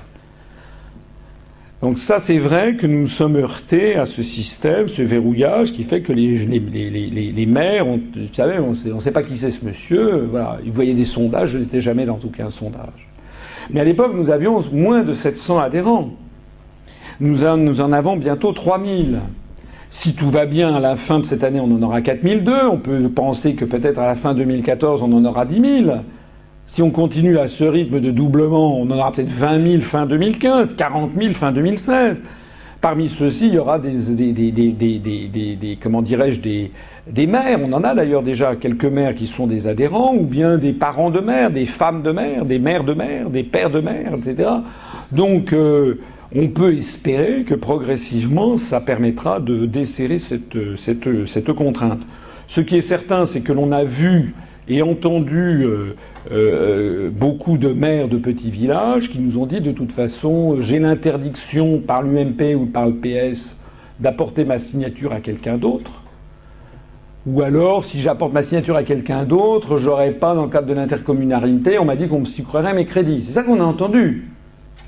Donc 1.82 1.98
ça, 1.98 2.18
c'est 2.18 2.38
vrai 2.38 2.76
que 2.76 2.86
nous 2.86 3.06
sommes 3.06 3.36
heurtés 3.36 3.96
à 3.96 4.04
ce 4.04 4.22
système, 4.22 4.86
ce 4.88 5.00
verrouillage 5.02 5.72
qui 5.72 5.82
fait 5.82 6.02
que 6.02 6.12
les, 6.12 7.46
maires, 7.46 7.86
savez, 8.32 8.58
on 8.58 8.72
ne 8.94 9.00
sait 9.00 9.12
pas 9.12 9.22
qui 9.22 9.38
c'est 9.38 9.50
ce 9.50 9.64
monsieur. 9.64 10.26
Voilà, 10.30 10.58
ils 10.64 10.72
voyaient 10.72 10.94
des 10.94 11.06
sondages, 11.06 11.50
je 11.50 11.58
n'étais 11.58 11.80
jamais 11.80 12.04
dans 12.04 12.18
aucun 12.22 12.50
sondage. 12.50 13.08
Mais 13.70 13.80
à 13.80 13.84
l'époque, 13.84 14.12
nous 14.14 14.30
avions 14.30 14.60
moins 14.72 15.02
de 15.02 15.12
700 15.12 15.58
adhérents. 15.58 16.10
Nous 17.18 17.44
en, 17.44 17.56
nous 17.56 17.80
en 17.80 17.92
avons 17.92 18.16
bientôt 18.16 18.52
3000. 18.52 19.20
Si 19.92 20.14
tout 20.14 20.30
va 20.30 20.46
bien, 20.46 20.72
à 20.76 20.78
la 20.78 20.94
fin 20.94 21.18
de 21.18 21.24
cette 21.24 21.42
année, 21.42 21.58
on 21.58 21.64
en 21.64 21.82
aura 21.82 22.00
4002. 22.00 22.52
On 22.70 22.78
peut 22.78 23.08
penser 23.08 23.54
que 23.54 23.64
peut-être 23.64 23.98
à 23.98 24.06
la 24.06 24.14
fin 24.14 24.34
2014, 24.34 25.02
on 25.02 25.12
en 25.12 25.24
aura 25.24 25.44
10 25.44 25.84
000. 25.84 25.96
Si 26.64 26.80
on 26.80 26.92
continue 26.92 27.38
à 27.38 27.48
ce 27.48 27.64
rythme 27.64 27.98
de 27.98 28.12
doublement, 28.12 28.78
on 28.78 28.84
en 28.84 28.98
aura 28.98 29.10
peut-être 29.10 29.30
20 29.30 29.68
000 29.68 29.80
fin 29.80 30.06
2015, 30.06 30.74
40 30.76 31.10
000 31.18 31.32
fin 31.32 31.50
2016. 31.50 32.22
Parmi 32.80 33.08
ceux-ci, 33.08 33.48
il 33.48 33.54
y 33.54 33.58
aura 33.58 33.80
des, 33.80 34.14
des, 34.14 34.32
des, 34.32 35.56
des 35.56 35.78
comment 35.82 36.02
dirais-je, 36.02 36.40
des, 36.40 37.26
maires. 37.26 37.58
On 37.60 37.72
en 37.72 37.82
a 37.82 37.92
d'ailleurs 37.92 38.22
déjà 38.22 38.54
quelques 38.54 38.84
maires 38.84 39.16
qui 39.16 39.26
sont 39.26 39.48
des 39.48 39.66
adhérents, 39.66 40.14
ou 40.14 40.22
bien 40.22 40.56
des 40.56 40.72
parents 40.72 41.10
de 41.10 41.18
maires, 41.18 41.50
des 41.50 41.64
femmes 41.64 42.02
de 42.02 42.12
maires, 42.12 42.44
des 42.44 42.60
mères 42.60 42.84
de 42.84 42.94
maires, 42.94 43.28
des 43.28 43.42
pères 43.42 43.70
de 43.70 43.80
maires, 43.80 44.14
etc. 44.14 44.48
Donc, 45.10 45.52
euh, 45.52 45.98
on 46.34 46.46
peut 46.48 46.74
espérer 46.74 47.44
que 47.44 47.54
progressivement, 47.54 48.56
ça 48.56 48.80
permettra 48.80 49.40
de 49.40 49.66
desserrer 49.66 50.18
cette, 50.18 50.76
cette, 50.76 51.26
cette 51.26 51.52
contrainte. 51.52 52.02
Ce 52.46 52.60
qui 52.60 52.76
est 52.76 52.82
certain, 52.82 53.26
c'est 53.26 53.40
que 53.40 53.52
l'on 53.52 53.72
a 53.72 53.84
vu 53.84 54.34
et 54.68 54.82
entendu 54.82 55.64
euh, 55.64 55.96
euh, 56.30 57.10
beaucoup 57.10 57.58
de 57.58 57.72
maires 57.72 58.08
de 58.08 58.16
petits 58.16 58.50
villages 58.50 59.10
qui 59.10 59.18
nous 59.18 59.38
ont 59.38 59.46
dit 59.46 59.60
de 59.60 59.72
toute 59.72 59.92
façon, 59.92 60.60
j'ai 60.60 60.78
l'interdiction 60.78 61.80
par 61.80 62.02
l'UMP 62.02 62.54
ou 62.54 62.66
par 62.66 62.86
le 62.86 62.94
PS 62.94 63.56
d'apporter 63.98 64.44
ma 64.44 64.58
signature 64.58 65.12
à 65.12 65.20
quelqu'un 65.20 65.58
d'autre. 65.58 66.04
Ou 67.26 67.42
alors, 67.42 67.84
si 67.84 68.00
j'apporte 68.00 68.32
ma 68.32 68.42
signature 68.42 68.76
à 68.76 68.82
quelqu'un 68.82 69.24
d'autre, 69.24 69.76
j'aurais 69.76 70.12
pas, 70.12 70.34
dans 70.34 70.44
le 70.44 70.50
cadre 70.50 70.68
de 70.68 70.72
l'intercommunalité, 70.72 71.78
on 71.78 71.84
m'a 71.84 71.96
dit 71.96 72.08
qu'on 72.08 72.20
me 72.20 72.24
sucrerait 72.24 72.72
mes 72.72 72.86
crédits. 72.86 73.24
C'est 73.24 73.32
ça 73.32 73.42
qu'on 73.42 73.60
a 73.60 73.64
entendu. 73.64 74.30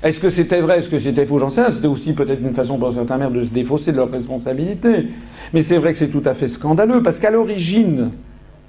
Est-ce 0.03 0.19
que 0.19 0.29
c'était 0.29 0.59
vrai, 0.59 0.79
est-ce 0.79 0.89
que 0.89 0.99
c'était 0.99 1.25
faux 1.25 1.39
J'en 1.39 1.49
sais 1.49 1.61
rien. 1.61 1.71
C'était 1.71 1.87
aussi 1.87 2.13
peut-être 2.13 2.41
une 2.41 2.53
façon 2.53 2.77
pour 2.77 2.93
certains 2.93 3.17
maires 3.17 3.31
de 3.31 3.41
se 3.41 3.51
défausser 3.51 3.93
de 3.93 3.97
leurs 3.97 4.11
responsabilités. 4.11 5.07
Mais 5.53 5.61
c'est 5.61 5.77
vrai 5.77 5.93
que 5.93 5.97
c'est 5.97 6.09
tout 6.09 6.21
à 6.25 6.33
fait 6.33 6.49
scandaleux, 6.49 7.01
parce 7.01 7.19
qu'à 7.19 7.31
l'origine 7.31 8.11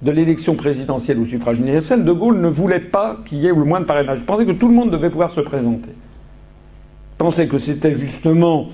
de 0.02 0.10
l'élection 0.12 0.54
présidentielle 0.54 1.18
au 1.18 1.24
suffrage 1.24 1.58
universel, 1.58 2.04
De 2.04 2.12
Gaulle 2.12 2.40
ne 2.40 2.48
voulait 2.48 2.78
pas 2.78 3.18
qu'il 3.26 3.38
y 3.38 3.46
ait 3.46 3.54
le 3.54 3.64
moins 3.64 3.80
de 3.80 3.84
parrainage. 3.84 4.18
Il 4.20 4.24
pensait 4.24 4.46
que 4.46 4.52
tout 4.52 4.68
le 4.68 4.74
monde 4.74 4.90
devait 4.90 5.10
pouvoir 5.10 5.30
se 5.30 5.40
présenter. 5.40 5.90
Il 5.90 7.18
pensait 7.18 7.48
que 7.48 7.58
c'était 7.58 7.94
justement 7.94 8.68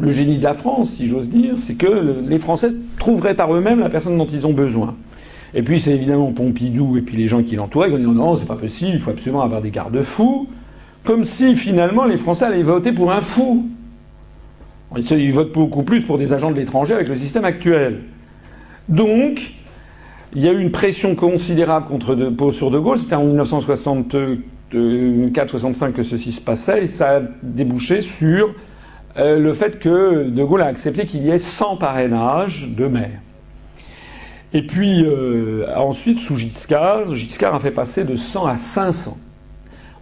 le 0.00 0.10
génie 0.10 0.38
de 0.38 0.42
la 0.42 0.54
France, 0.54 0.90
si 0.90 1.06
j'ose 1.06 1.28
dire, 1.28 1.54
c'est 1.56 1.74
que 1.74 2.20
les 2.26 2.38
Français 2.38 2.70
trouveraient 2.98 3.34
par 3.34 3.54
eux-mêmes 3.54 3.78
la 3.78 3.90
personne 3.90 4.18
dont 4.18 4.26
ils 4.26 4.44
ont 4.46 4.52
besoin. 4.52 4.96
Et 5.54 5.62
puis 5.62 5.80
c'est 5.80 5.92
évidemment 5.92 6.32
Pompidou 6.32 6.96
et 6.96 7.02
puis 7.02 7.16
les 7.16 7.28
gens 7.28 7.42
qui 7.44 7.54
l'entouraient 7.54 7.88
qui 7.88 7.94
ont 7.94 7.98
dit 7.98 8.04
non, 8.04 8.34
c'est 8.34 8.48
pas 8.48 8.56
possible, 8.56 8.92
il 8.94 9.00
faut 9.00 9.10
absolument 9.10 9.42
avoir 9.42 9.62
des 9.62 9.70
garde-fous 9.70 10.48
comme 11.06 11.24
si 11.24 11.56
finalement 11.56 12.04
les 12.04 12.18
Français 12.18 12.44
allaient 12.44 12.62
voter 12.62 12.92
pour 12.92 13.10
un 13.12 13.22
fou. 13.22 13.66
Ils 14.94 15.32
votent 15.32 15.52
beaucoup 15.52 15.84
plus 15.84 16.04
pour 16.04 16.18
des 16.18 16.34
agents 16.34 16.50
de 16.50 16.56
l'étranger 16.56 16.94
avec 16.94 17.08
le 17.08 17.16
système 17.16 17.44
actuel. 17.44 18.02
Donc, 18.88 19.52
il 20.34 20.44
y 20.44 20.48
a 20.48 20.52
eu 20.52 20.60
une 20.60 20.72
pression 20.72 21.14
considérable 21.14 21.86
contre 21.86 22.14
de, 22.14 22.50
sur 22.50 22.70
De 22.70 22.78
Gaulle. 22.78 22.98
C'était 22.98 23.14
en 23.14 23.26
1964-65 23.26 25.92
que 25.92 26.02
ceci 26.02 26.32
se 26.32 26.40
passait, 26.40 26.84
et 26.84 26.88
ça 26.88 27.16
a 27.16 27.20
débouché 27.42 28.00
sur 28.02 28.54
euh, 29.16 29.38
le 29.38 29.52
fait 29.54 29.78
que 29.78 30.24
De 30.24 30.44
Gaulle 30.44 30.62
a 30.62 30.66
accepté 30.66 31.06
qu'il 31.06 31.22
y 31.22 31.30
ait 31.30 31.38
100 31.38 31.76
parrainages 31.76 32.74
de 32.76 32.86
maires. 32.86 33.20
Et 34.52 34.66
puis 34.66 35.04
euh, 35.04 35.66
ensuite, 35.76 36.18
sous 36.20 36.36
Giscard, 36.36 37.14
Giscard 37.14 37.54
a 37.54 37.60
fait 37.60 37.70
passer 37.70 38.02
de 38.04 38.16
100 38.16 38.46
à 38.46 38.56
500. 38.56 39.16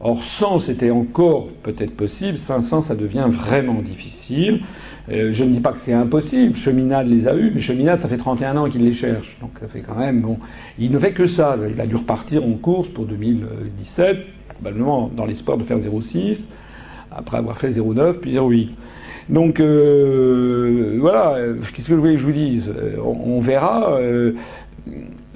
Or 0.07 0.23
100 0.23 0.59
c'était 0.59 0.91
encore 0.91 1.49
peut-être 1.63 1.97
possible, 1.97 2.37
500 2.37 2.83
ça 2.83 2.95
devient 2.95 3.27
vraiment 3.27 3.81
difficile. 3.81 4.61
Euh, 5.11 5.33
je 5.33 5.45
ne 5.45 5.51
dis 5.55 5.61
pas 5.61 5.73
que 5.73 5.79
c'est 5.79 5.95
impossible, 5.95 6.55
Cheminade 6.55 7.07
les 7.07 7.27
a 7.27 7.35
eus, 7.35 7.51
mais 7.55 7.61
Cheminade 7.61 7.99
ça 7.99 8.07
fait 8.07 8.19
31 8.19 8.59
ans 8.59 8.69
qu'il 8.69 8.85
les 8.85 8.93
cherche, 8.93 9.39
donc 9.41 9.53
ça 9.59 9.67
fait 9.67 9.81
quand 9.81 9.95
même. 9.95 10.23
Il 10.79 10.93
ne 10.93 10.99
fait 10.99 11.13
que 11.13 11.25
ça, 11.25 11.57
il 11.73 11.81
a 11.81 11.87
dû 11.87 11.97
repartir 11.97 12.45
en 12.45 12.53
course 12.53 12.89
pour 12.89 13.07
2017, 13.07 14.19
probablement 14.49 15.11
dans 15.17 15.25
l'espoir 15.25 15.57
de 15.57 15.63
faire 15.63 15.79
0,6, 15.79 16.49
après 17.11 17.39
avoir 17.39 17.57
fait 17.57 17.71
0,9 17.71 18.19
puis 18.19 18.35
0,8. 18.35 18.69
Donc 19.31 19.59
euh, 19.59 20.99
voilà, 21.01 21.39
qu'est-ce 21.75 21.89
que 21.89 21.95
je 21.95 21.99
voulais 21.99 22.13
que 22.13 22.21
je 22.21 22.27
vous 22.27 22.33
dise? 22.33 22.75
On, 23.03 23.41
verra. 23.41 23.95
Euh, 23.95 24.33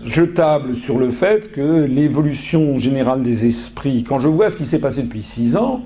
je 0.05 0.23
table 0.23 0.77
sur 0.77 0.99
le 0.99 1.11
fait 1.11 1.53
que 1.53 1.85
l'évolution 1.85 2.79
générale 2.79 3.23
des 3.23 3.47
esprits, 3.47 4.05
quand 4.05 4.19
je 4.19 4.29
vois 4.29 4.51
ce 4.51 4.57
qui 4.57 4.67
s'est 4.67 4.79
passé 4.79 5.03
depuis 5.03 5.23
six 5.23 5.57
ans, 5.57 5.83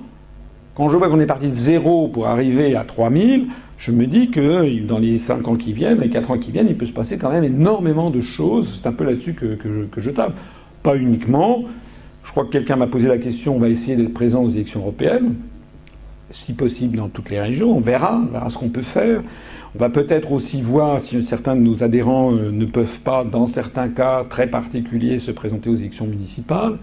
quand 0.75 0.89
je 0.89 0.97
vois 0.97 1.09
qu'on 1.09 1.19
est 1.19 1.27
parti 1.27 1.47
de 1.47 1.51
zéro 1.51 2.07
pour 2.07 2.27
arriver 2.27 2.75
à 2.75 2.83
3000, 2.83 3.47
je 3.77 3.91
me 3.91 4.07
dis 4.07 4.31
que 4.31 4.79
dans 4.85 4.97
les 4.97 5.19
cinq 5.19 5.47
ans 5.47 5.55
qui 5.55 5.73
viennent, 5.73 5.99
les 5.99 6.09
quatre 6.09 6.31
ans 6.31 6.37
qui 6.37 6.51
viennent, 6.51 6.67
il 6.67 6.77
peut 6.77 6.85
se 6.85 6.93
passer 6.93 7.17
quand 7.17 7.29
même 7.29 7.43
énormément 7.43 8.09
de 8.09 8.21
choses. 8.21 8.79
C'est 8.81 8.87
un 8.87 8.93
peu 8.93 9.03
là-dessus 9.03 9.33
que, 9.33 9.57
je, 9.97 10.09
table. 10.09 10.33
Pas 10.81 10.95
uniquement. 10.95 11.63
Je 12.23 12.31
crois 12.31 12.45
que 12.45 12.49
quelqu'un 12.49 12.75
m'a 12.75 12.87
posé 12.87 13.07
la 13.07 13.17
question, 13.17 13.55
on 13.55 13.59
va 13.59 13.69
essayer 13.69 13.95
d'être 13.95 14.13
présent 14.13 14.43
aux 14.43 14.49
élections 14.49 14.79
européennes, 14.79 15.35
si 16.29 16.53
possible 16.53 16.97
dans 16.97 17.09
toutes 17.09 17.29
les 17.29 17.39
régions. 17.39 17.75
On 17.75 17.79
verra, 17.79 18.21
on 18.27 18.31
verra 18.31 18.49
ce 18.49 18.57
qu'on 18.57 18.69
peut 18.69 18.81
faire. 18.81 19.21
On 19.75 19.79
va 19.79 19.89
peut-être 19.89 20.31
aussi 20.31 20.61
voir 20.61 21.01
si 21.01 21.23
certains 21.23 21.55
de 21.55 21.61
nos 21.61 21.83
adhérents 21.83 22.31
euh, 22.31 22.51
ne 22.51 22.65
peuvent 22.65 23.01
pas, 23.01 23.23
dans 23.23 23.47
certains 23.47 23.89
cas 23.89 24.23
très 24.23 24.47
particuliers, 24.47 25.17
se 25.17 25.31
présenter 25.31 25.69
aux 25.71 25.75
élections 25.75 26.05
municipales. 26.05 26.77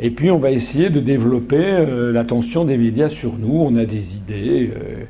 Et 0.00 0.10
puis 0.10 0.30
on 0.32 0.38
va 0.38 0.50
essayer 0.50 0.90
de 0.90 0.98
développer 0.98 1.56
euh, 1.56 2.12
l'attention 2.12 2.64
des 2.64 2.76
médias 2.78 3.08
sur 3.08 3.38
nous. 3.38 3.54
On 3.54 3.76
a 3.76 3.84
des 3.84 4.16
idées 4.16 4.72
euh, 4.74 5.04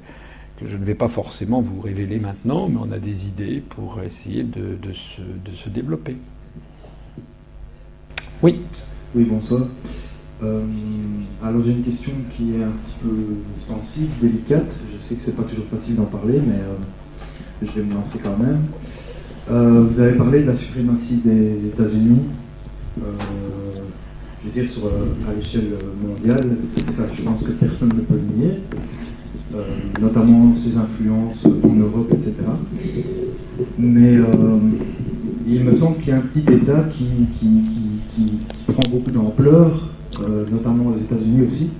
que 0.60 0.66
je 0.66 0.76
ne 0.76 0.84
vais 0.84 0.94
pas 0.94 1.08
forcément 1.08 1.62
vous 1.62 1.80
révéler 1.80 2.18
maintenant, 2.18 2.68
mais 2.68 2.78
on 2.78 2.92
a 2.92 2.98
des 2.98 3.28
idées 3.28 3.62
pour 3.66 4.02
essayer 4.02 4.42
de, 4.42 4.76
se, 4.92 5.68
développer. 5.70 6.16
Oui. 8.42 8.60
Oui, 9.14 9.24
bonsoir. 9.24 9.62
alors 11.42 11.62
j'ai 11.62 11.72
une 11.72 11.82
question 11.82 12.12
qui 12.36 12.56
est 12.56 12.62
un 12.62 12.72
petit 12.72 12.96
peu 13.02 13.36
sensible, 13.58 14.10
délicate. 14.20 14.70
Je 14.92 15.02
sais 15.02 15.14
que 15.14 15.22
c'est 15.22 15.36
pas 15.36 15.44
toujours 15.44 15.66
facile 15.66 15.96
d'en 15.96 16.04
parler, 16.04 16.40
mais 16.46 16.60
je 17.62 17.70
vais 17.72 17.82
me 17.82 17.94
lancer 17.94 18.18
quand 18.22 18.36
même. 18.38 18.60
Euh, 19.50 19.84
vous 19.88 20.00
avez 20.00 20.12
parlé 20.12 20.42
de 20.42 20.46
la 20.46 20.54
suprématie 20.54 21.20
des 21.24 21.66
États-Unis. 21.66 22.22
Euh, 22.98 23.02
je 24.42 24.48
veux 24.48 24.52
dire, 24.52 24.68
sur, 24.68 24.86
euh, 24.86 25.30
à 25.30 25.34
l'échelle 25.34 25.74
mondiale, 26.04 26.56
ça, 26.90 27.04
je 27.14 27.22
pense 27.22 27.42
que 27.42 27.52
personne 27.52 27.90
ne 27.90 28.00
peut 28.00 28.14
le 28.14 28.44
nier, 28.44 28.52
notamment 30.00 30.52
ses 30.52 30.76
influences 30.76 31.44
en 31.44 31.74
Europe, 31.74 32.12
etc. 32.12 32.34
Mais 33.78 34.16
il 35.48 35.64
me 35.64 35.72
semble 35.72 35.98
qu'il 35.98 36.08
y 36.08 36.12
a 36.12 36.16
un 36.16 36.20
petit 36.20 36.40
État 36.40 36.84
qui, 36.90 37.06
qui, 37.38 37.48
prend 38.66 38.90
beaucoup 38.90 39.10
d'ampleur 39.10 39.90
notamment 40.50 40.90
aux 40.90 40.96
États-Unis 40.96 41.42
aussi, 41.44 41.70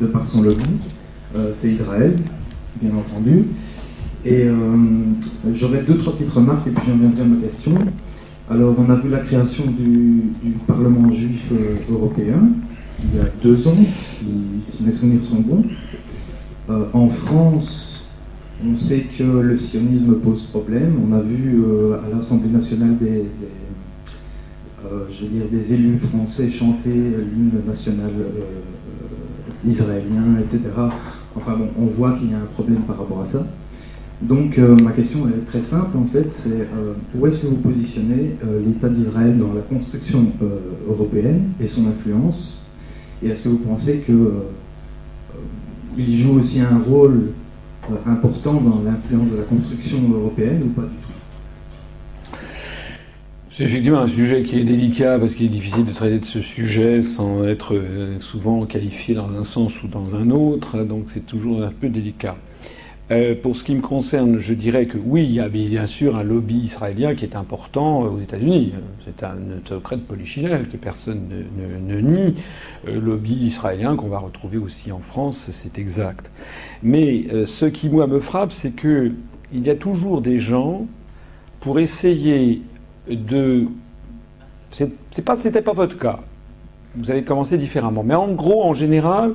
de 0.00 0.06
par 0.06 0.26
son 0.26 0.42
lobby. 0.42 0.64
c'est 1.52 1.70
Israël, 1.72 2.16
bien 2.80 2.92
entendu. 2.96 3.44
Et 4.26 4.48
j'aurais 5.52 5.82
deux, 5.82 5.98
trois 5.98 6.14
petites 6.14 6.32
remarques 6.32 6.66
et 6.66 6.70
puis 6.70 6.82
j'en 6.86 6.96
viendrai 6.96 7.22
à 7.22 7.24
ma 7.24 7.36
question. 7.36 7.74
Alors, 8.50 8.74
on 8.78 8.90
a 8.90 8.96
vu 8.96 9.08
la 9.08 9.20
création 9.20 9.64
du, 9.70 10.22
Parlement 10.66 11.10
juif 11.10 11.44
euh, 11.50 11.76
européen 11.90 12.48
il 13.02 13.16
y 13.16 13.20
a 13.20 13.24
deux 13.42 13.66
ans, 13.66 13.76
si, 14.62 14.82
mes 14.82 14.92
souvenirs 14.92 15.22
sont 15.22 15.40
bons. 15.40 15.64
Euh, 16.68 16.84
en 16.92 17.08
France, 17.08 18.06
on 18.64 18.74
sait 18.76 19.06
que 19.16 19.22
le 19.22 19.56
sionisme 19.56 20.14
pose 20.16 20.42
problème. 20.42 20.94
On 21.08 21.14
a 21.14 21.20
vu 21.20 21.54
euh, 21.56 21.98
à 22.04 22.14
l'Assemblée 22.14 22.50
nationale 22.50 22.98
des, 22.98 23.24
je 25.10 25.26
dire, 25.26 25.46
des 25.50 25.72
élus 25.72 25.96
français 25.96 26.50
chanter 26.50 26.92
l'hymne 26.92 27.62
national 27.66 28.12
israélien, 29.66 30.38
etc. 30.40 30.60
Enfin 31.34 31.56
bon, 31.56 31.68
on 31.78 31.86
voit 31.86 32.12
qu'il 32.12 32.30
y 32.30 32.34
a 32.34 32.38
un 32.38 32.48
problème 32.54 32.82
par 32.82 32.98
rapport 32.98 33.22
à 33.22 33.26
ça. 33.26 33.46
Donc 34.24 34.56
euh, 34.56 34.74
ma 34.76 34.92
question 34.92 35.28
est 35.28 35.44
très 35.46 35.60
simple 35.60 35.98
en 35.98 36.06
fait, 36.06 36.32
c'est 36.32 36.48
euh, 36.48 36.94
où 37.14 37.26
est-ce 37.26 37.42
que 37.42 37.48
vous 37.48 37.56
positionnez 37.56 38.36
euh, 38.42 38.62
l'État 38.66 38.88
d'Israël 38.88 39.36
dans 39.36 39.52
la 39.52 39.60
construction 39.60 40.28
européenne 40.88 41.50
et 41.60 41.66
son 41.66 41.86
influence? 41.86 42.64
Et 43.22 43.28
est-ce 43.28 43.44
que 43.44 43.50
vous 43.50 43.58
pensez 43.58 44.02
qu'il 44.06 46.16
joue 46.16 46.38
aussi 46.38 46.60
un 46.60 46.78
rôle 46.78 47.32
important 48.06 48.54
dans 48.54 48.80
l'influence 48.82 49.30
de 49.30 49.36
la 49.36 49.42
construction 49.42 49.98
européenne 50.10 50.62
ou 50.64 50.68
pas 50.68 50.82
du 50.82 50.88
tout? 50.88 50.94
C'est 53.50 53.64
effectivement 53.64 54.00
un 54.00 54.06
sujet 54.06 54.42
qui 54.42 54.58
est 54.58 54.64
délicat 54.64 55.18
parce 55.18 55.34
qu'il 55.34 55.44
est 55.46 55.50
difficile 55.50 55.84
de 55.84 55.92
traiter 55.92 56.18
de 56.18 56.24
ce 56.24 56.40
sujet 56.40 57.02
sans 57.02 57.44
être 57.44 57.78
souvent 58.20 58.64
qualifié 58.64 59.14
dans 59.14 59.34
un 59.34 59.42
sens 59.42 59.82
ou 59.82 59.88
dans 59.88 60.16
un 60.16 60.30
autre, 60.30 60.82
donc 60.82 61.04
c'est 61.08 61.26
toujours 61.26 61.62
un 61.62 61.70
peu 61.70 61.90
délicat. 61.90 62.36
Euh, 63.10 63.34
pour 63.34 63.54
ce 63.54 63.64
qui 63.64 63.74
me 63.74 63.82
concerne, 63.82 64.38
je 64.38 64.54
dirais 64.54 64.86
que 64.86 64.96
oui, 64.96 65.24
il 65.24 65.32
y 65.32 65.40
a 65.40 65.48
bien 65.50 65.84
sûr 65.84 66.16
un 66.16 66.22
lobby 66.22 66.56
israélien 66.56 67.14
qui 67.14 67.26
est 67.26 67.36
important 67.36 68.00
aux 68.00 68.18
États-Unis. 68.18 68.72
C'est 69.04 69.22
un 69.22 69.36
secret 69.66 69.96
de 69.96 70.02
polichinelle 70.02 70.68
que 70.68 70.78
personne 70.78 71.28
ne, 71.86 72.00
nie. 72.00 72.34
Euh, 72.88 72.98
lobby 72.98 73.34
israélien 73.34 73.94
qu'on 73.96 74.08
va 74.08 74.18
retrouver 74.18 74.56
aussi 74.56 74.90
en 74.90 75.00
France, 75.00 75.48
c'est 75.50 75.78
exact. 75.78 76.30
Mais 76.82 77.26
euh, 77.32 77.44
ce 77.44 77.66
qui, 77.66 77.90
moi, 77.90 78.06
me 78.06 78.20
frappe, 78.20 78.52
c'est 78.52 78.70
que 78.70 79.12
il 79.52 79.66
y 79.66 79.70
a 79.70 79.74
toujours 79.74 80.22
des 80.22 80.38
gens 80.38 80.86
pour 81.60 81.78
essayer 81.78 82.62
de. 83.08 83.66
C'est 84.70 85.24
pas, 85.24 85.36
pas 85.36 85.72
votre 85.72 85.98
cas. 85.98 86.20
Vous 86.96 87.10
avez 87.10 87.22
commencé 87.22 87.58
différemment. 87.58 88.02
Mais 88.02 88.14
en 88.14 88.32
gros, 88.32 88.64
en 88.64 88.72
général, 88.72 89.34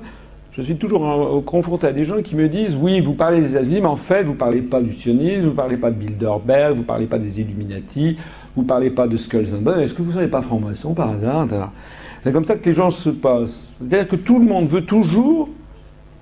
je 0.51 0.61
suis 0.61 0.77
toujours 0.77 1.43
confronté 1.45 1.87
à 1.87 1.93
des 1.93 2.03
gens 2.03 2.21
qui 2.21 2.35
me 2.35 2.49
disent 2.49 2.75
oui, 2.75 3.01
vous 3.01 3.13
parlez 3.13 3.41
des 3.41 3.51
États-Unis, 3.51 3.81
mais 3.81 3.87
en 3.87 3.95
fait, 3.95 4.23
vous 4.23 4.33
ne 4.33 4.37
parlez 4.37 4.61
pas 4.61 4.81
du 4.81 4.91
sionisme, 4.91 5.41
vous 5.41 5.49
ne 5.49 5.55
parlez 5.55 5.77
pas 5.77 5.91
de 5.91 5.95
Bilderberg, 5.95 6.73
vous 6.73 6.81
ne 6.81 6.87
parlez 6.87 7.05
pas 7.05 7.19
des 7.19 7.39
Illuminati, 7.39 8.17
vous 8.55 8.63
ne 8.63 8.67
parlez 8.67 8.89
pas 8.89 9.07
de 9.07 9.15
Skulls 9.15 9.53
and 9.53 9.61
Bones. 9.61 9.79
Est-ce 9.79 9.93
que 9.93 10.01
vous 10.01 10.09
ne 10.09 10.15
savez 10.15 10.27
pas 10.27 10.41
franc-maçon 10.41 10.93
par 10.93 11.11
hasard 11.11 11.71
C'est 12.23 12.31
comme 12.31 12.45
ça 12.45 12.55
que 12.55 12.65
les 12.65 12.73
gens 12.73 12.91
se 12.91 13.09
passent. 13.09 13.73
C'est-à-dire 13.79 14.07
que 14.07 14.15
tout 14.15 14.39
le 14.39 14.45
monde 14.45 14.65
veut 14.65 14.85
toujours, 14.85 15.49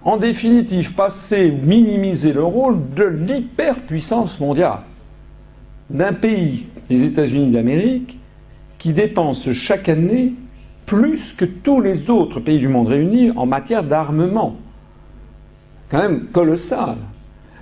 en 0.03 0.17
définitive, 0.17 0.93
passer 0.93 1.49
ou 1.49 1.65
minimiser 1.65 2.33
le 2.33 2.43
rôle 2.43 2.77
de 2.95 3.03
l'hyperpuissance 3.05 4.39
mondiale 4.39 4.79
d'un 5.89 6.11
pays, 6.11 6.67
les 6.89 7.05
États-Unis 7.05 7.51
d'Amérique, 7.51 8.19
qui 8.77 8.91
dépense 8.91 9.51
chaque 9.53 9.87
année 9.87 10.33
plus 10.87 11.33
que 11.33 11.45
tous 11.45 11.81
les 11.81 12.09
autres 12.09 12.39
pays 12.39 12.59
du 12.59 12.69
monde 12.69 12.87
réunis 12.87 13.31
en 13.35 13.45
matière 13.45 13.83
d'armement. 13.83 14.55
Quand 15.89 15.99
même 15.99 16.27
colossal. 16.31 16.95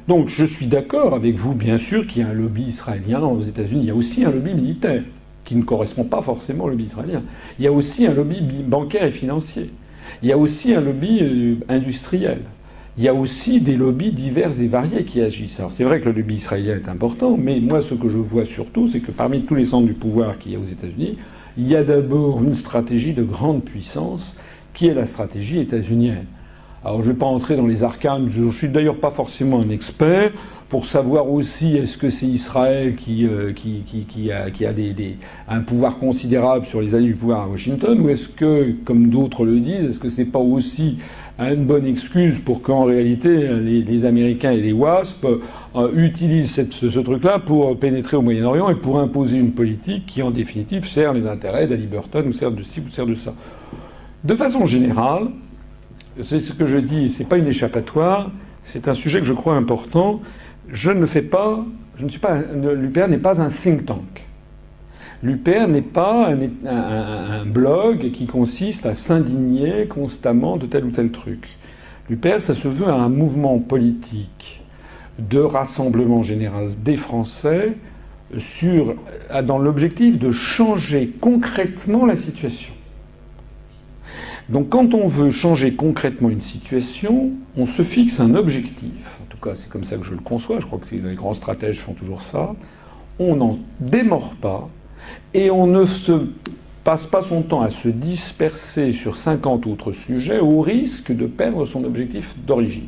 Donc 0.08 0.30
je 0.30 0.46
suis 0.46 0.68
d'accord 0.68 1.16
avec 1.16 1.36
vous, 1.36 1.56
bien 1.56 1.76
sûr, 1.76 2.06
qu'il 2.06 2.22
y 2.22 2.26
a 2.26 2.30
un 2.30 2.34
lobby 2.34 2.62
israélien 2.62 3.22
aux 3.22 3.42
États-Unis. 3.42 3.82
Il 3.82 3.88
y 3.88 3.92
a 3.92 3.96
aussi 3.96 4.24
un 4.24 4.32
lobby 4.32 4.54
militaire 4.54 5.02
qui 5.44 5.56
ne 5.56 5.64
correspond 5.64 6.04
pas 6.04 6.22
forcément 6.22 6.66
au 6.66 6.70
lobby 6.70 6.86
israélien. 6.86 7.24
Il 7.58 7.66
y 7.66 7.68
a 7.68 7.72
aussi 7.72 8.06
un 8.06 8.14
lobby 8.14 8.42
bancaire 8.64 9.06
et 9.06 9.12
financier. 9.12 9.72
Il 10.22 10.30
y 10.30 10.32
a 10.32 10.38
aussi 10.38 10.76
un 10.76 10.82
lobby 10.82 11.20
euh, 11.22 11.56
industriel. 11.68 12.42
Il 12.98 13.04
y 13.04 13.08
a 13.08 13.14
aussi 13.14 13.60
des 13.60 13.76
lobbies 13.76 14.12
divers 14.12 14.62
et 14.62 14.68
variés 14.68 15.04
qui 15.04 15.20
agissent. 15.22 15.60
Alors 15.60 15.72
c'est 15.72 15.84
vrai 15.84 16.00
que 16.00 16.06
le 16.06 16.16
lobby 16.16 16.36
israélien 16.36 16.76
est 16.76 16.88
important, 16.88 17.36
mais 17.38 17.60
moi 17.60 17.82
ce 17.82 17.96
que 17.96 18.08
je 18.08 18.18
vois 18.18 18.46
surtout, 18.46 18.88
c'est 18.88 19.00
que 19.00 19.12
parmi 19.12 19.42
tous 19.42 19.56
les 19.56 19.66
centres 19.66 19.88
du 19.88 19.94
pouvoir 19.94 20.38
qu'il 20.38 20.54
y 20.54 20.56
a 20.56 20.60
aux 20.60 20.72
États-Unis, 20.72 21.18
il 21.58 21.68
y 21.68 21.76
a 21.76 21.84
d'abord 21.84 22.44
une 22.44 22.54
stratégie 22.54 23.14
de 23.14 23.24
grande 23.24 23.64
puissance 23.64 24.36
qui 24.74 24.88
est 24.88 24.94
la 24.94 25.08
stratégie 25.08 25.60
états-unienne. 25.60 26.26
Alors 26.86 27.02
je 27.02 27.08
ne 27.08 27.14
vais 27.14 27.18
pas 27.18 27.26
entrer 27.26 27.56
dans 27.56 27.66
les 27.66 27.84
arcanes, 27.84 28.30
je 28.30 28.42
ne 28.42 28.52
suis 28.52 28.70
d'ailleurs 28.70 29.00
pas 29.00 29.10
forcément 29.10 29.60
un 29.60 29.70
expert 29.70 30.32
pour 30.70 30.86
savoir 30.86 31.32
aussi 31.32 31.76
est-ce 31.78 31.98
que 31.98 32.12
c'est 32.12 32.28
Israël 32.28 32.96
qui, 32.96 33.26
euh, 33.26 33.54
a, 34.32 35.54
un 35.56 35.62
pouvoir 35.62 35.98
considérable 35.98 36.68
sur 36.68 36.82
les 36.82 36.94
alliés 36.94 37.08
du 37.08 37.16
pouvoir 37.16 37.42
à 37.42 37.48
Washington, 37.48 38.00
ou 38.02 38.10
est-ce 38.10 38.30
que, 38.30 38.76
comme 38.84 39.08
d'autres 39.08 39.46
le 39.46 39.60
disent, 39.62 39.90
est-ce 39.90 40.00
que 40.00 40.10
c'est 40.10 40.26
pas 40.26 40.38
aussi 40.38 41.00
une 41.40 41.66
bonne 41.66 41.88
excuse 41.88 42.38
pour 42.38 42.62
qu'en 42.62 42.84
réalité 42.84 43.50
les, 43.60 44.06
Américains 44.06 44.52
et 44.52 44.62
les 44.62 44.72
WASP 44.72 45.26
euh, 45.26 45.90
utilisent 45.96 46.70
ce, 46.70 47.00
truc-là 47.00 47.40
pour 47.40 47.80
pénétrer 47.80 48.16
au 48.16 48.22
Moyen-Orient 48.22 48.70
et 48.70 48.76
pour 48.76 49.00
imposer 49.00 49.40
une 49.40 49.54
politique 49.54 50.06
qui, 50.06 50.22
en 50.22 50.30
définitive, 50.30 50.86
sert 50.86 51.14
les 51.14 51.26
intérêts 51.26 51.66
d'Aliberton 51.66 52.26
ou 52.28 52.32
sert 52.32 52.52
de 52.52 52.62
ci 52.62 52.80
ou 52.86 52.90
sert 52.90 53.08
de 53.08 53.16
ça. 53.16 53.34
De 54.24 54.36
façon 54.36 54.68
générale, 54.68 55.30
c'est 56.22 56.40
ce 56.40 56.54
que 56.54 56.66
je 56.66 56.78
dis, 56.78 57.10
c'est 57.10 57.28
pas 57.28 57.38
une 57.38 57.48
échappatoire, 57.48 58.32
c'est 58.64 58.88
un 58.88 58.94
sujet 58.94 59.20
que 59.20 59.26
je 59.26 59.34
crois 59.34 59.56
important. 59.56 60.22
Je 60.70 60.92
ne 60.92 61.06
fais 61.06 61.22
pas, 61.22 61.66
je 61.98 62.06
ne 62.06 62.10
suis 62.10 62.20
pas, 62.20 62.42
l'UPR 62.42 63.08
n'est 63.08 63.18
pas 63.18 63.42
un 63.42 63.50
think 63.50 63.86
tank. 63.86 64.28
L'UPR 65.24 65.68
n'est 65.68 65.82
pas 65.82 66.30
un, 66.30 67.46
blog 67.46 68.12
qui 68.12 68.28
consiste 68.28 68.86
à 68.86 68.94
s'indigner 68.94 69.88
constamment 69.88 70.58
de 70.58 70.68
tel 70.68 70.86
ou 70.86 70.92
tel 70.92 71.12
truc. 71.12 71.58
L'UPR, 72.10 72.40
ça 72.42 72.54
se 72.54 72.68
veut 72.68 72.88
un 72.88 73.10
mouvement 73.10 73.58
politique 73.58 74.64
de 75.18 75.40
rassemblement 75.40 76.22
général 76.22 76.72
des 76.84 76.98
Français 76.98 77.74
dans 79.44 79.58
l'objectif 79.58 80.20
de 80.20 80.30
changer 80.32 81.14
concrètement 81.20 82.06
la 82.06 82.16
situation. 82.16 82.75
Donc 84.50 84.70
quand 84.70 84.94
on 84.94 85.08
veut 85.08 85.32
changer 85.32 85.74
concrètement 85.74 86.30
une 86.30 86.42
situation, 86.42 87.32
on 87.58 87.66
se 87.66 87.82
fixe 87.82 88.20
un 88.20 88.36
objectif. 88.36 89.20
En 89.24 89.26
tout 89.30 89.38
cas, 89.38 89.56
c'est 89.56 89.70
comme 89.70 89.84
ça 89.84 89.98
que 89.98 90.04
je 90.04 90.14
le 90.14 90.20
conçois. 90.20 90.60
Je 90.60 90.68
crois 90.68 90.80
que 90.80 90.94
les 90.94 91.16
grands 91.16 91.34
stratèges 91.34 91.80
font 91.80 91.94
toujours 91.94 92.22
ça. 92.22 92.56
On 93.18 93.36
n'en 93.36 93.58
démord 93.80 94.36
pas 94.36 94.70
et 95.34 95.50
on 95.50 95.68
ne 95.68 95.86
se 95.86 96.28
passe 96.84 97.08
pas 97.08 97.24
son 97.24 97.42
temps 97.42 97.62
à 97.62 97.72
se 97.72 97.90
disperser 97.90 98.92
sur 98.92 99.16
50 99.16 99.66
autres 99.66 99.92
sujets 99.92 100.40
au 100.40 100.62
risque 100.62 101.12
de 101.12 101.26
perdre 101.26 101.66
son 101.66 101.84
objectif 101.84 102.36
d'origine. 102.46 102.88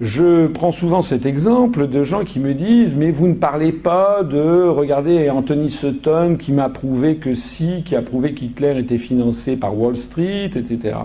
Je 0.00 0.46
prends 0.48 0.72
souvent 0.72 1.00
cet 1.00 1.24
exemple 1.24 1.88
de 1.88 2.02
gens 2.02 2.24
qui 2.24 2.38
me 2.38 2.52
disent 2.52 2.94
Mais 2.94 3.10
vous 3.10 3.28
ne 3.28 3.34
parlez 3.34 3.72
pas 3.72 4.22
de, 4.22 4.68
regardez, 4.68 5.30
Anthony 5.30 5.70
Sutton 5.70 6.36
qui 6.38 6.52
m'a 6.52 6.68
prouvé 6.68 7.16
que 7.16 7.32
si, 7.34 7.82
qui 7.82 7.96
a 7.96 8.02
prouvé 8.02 8.34
qu'Hitler 8.34 8.78
était 8.78 8.98
financé 8.98 9.56
par 9.56 9.78
Wall 9.78 9.96
Street, 9.96 10.50
etc. 10.54 10.98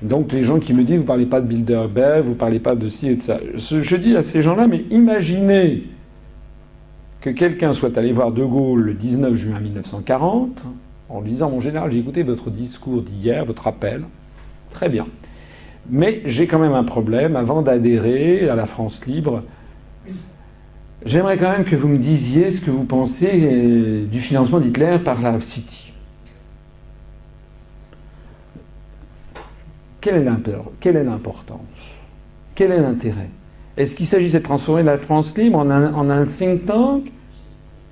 Donc 0.00 0.32
les 0.32 0.44
gens 0.44 0.60
qui 0.60 0.74
me 0.74 0.84
disent 0.84 0.96
Vous 0.96 1.02
ne 1.02 1.08
parlez 1.08 1.26
pas 1.26 1.40
de 1.40 1.48
Bilderberg, 1.48 2.22
vous 2.22 2.30
ne 2.30 2.36
parlez 2.36 2.60
pas 2.60 2.76
de 2.76 2.88
ci 2.88 3.08
et 3.08 3.16
de 3.16 3.22
ça. 3.22 3.40
Je 3.56 3.96
dis 3.96 4.16
à 4.16 4.22
ces 4.22 4.42
gens-là 4.42 4.68
Mais 4.68 4.84
imaginez 4.90 5.82
que 7.20 7.30
quelqu'un 7.30 7.72
soit 7.72 7.98
allé 7.98 8.12
voir 8.12 8.30
De 8.30 8.44
Gaulle 8.44 8.82
le 8.82 8.94
19 8.94 9.34
juin 9.34 9.58
1940 9.58 10.64
en 11.08 11.20
lui 11.20 11.32
disant 11.32 11.50
Mon 11.50 11.58
général, 11.58 11.90
j'ai 11.90 11.98
écouté 11.98 12.22
votre 12.22 12.50
discours 12.50 13.02
d'hier, 13.02 13.44
votre 13.44 13.66
appel. 13.66 14.04
Très 14.70 14.88
bien. 14.88 15.06
Mais 15.90 16.22
j'ai 16.24 16.46
quand 16.46 16.58
même 16.58 16.72
un 16.72 16.84
problème. 16.84 17.36
Avant 17.36 17.62
d'adhérer 17.62 18.48
à 18.48 18.54
la 18.54 18.66
France 18.66 19.04
libre, 19.06 19.42
j'aimerais 21.04 21.36
quand 21.36 21.50
même 21.50 21.64
que 21.64 21.76
vous 21.76 21.88
me 21.88 21.98
disiez 21.98 22.50
ce 22.50 22.60
que 22.60 22.70
vous 22.70 22.84
pensez 22.84 23.30
euh, 23.32 24.06
du 24.06 24.20
financement 24.20 24.60
d'Hitler 24.60 24.98
par 25.04 25.20
la 25.20 25.38
City. 25.40 25.92
Quelle 30.00 30.16
est 30.96 31.04
l'importance? 31.04 31.60
Quel 32.54 32.72
est 32.72 32.80
l'intérêt? 32.80 33.30
Est-ce 33.76 33.96
qu'il 33.96 34.06
s'agissait 34.06 34.38
de 34.38 34.44
transformer 34.44 34.82
la 34.82 34.98
France 34.98 35.36
libre 35.36 35.58
en 35.58 35.70
un, 35.70 36.24
think 36.24 36.66
tank 36.66 37.10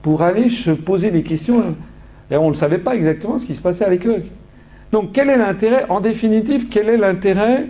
pour 0.03 0.23
aller 0.23 0.49
se 0.49 0.71
poser 0.71 1.10
des 1.10 1.23
questions 1.23 1.75
Et 2.31 2.37
on 2.37 2.51
ne 2.51 2.55
savait 2.55 2.78
pas 2.78 2.94
exactement 2.94 3.39
ce 3.39 3.47
qui 3.47 3.55
se 3.55 3.62
passait 3.62 3.85
avec 3.85 4.07
eux. 4.07 4.23
Donc 4.92 5.12
quel 5.12 5.31
est 5.31 5.39
l'intérêt? 5.39 5.87
En 5.89 6.01
définitive, 6.01 6.69
quel 6.69 6.91
est 6.91 6.99
l'intérêt 6.99 7.67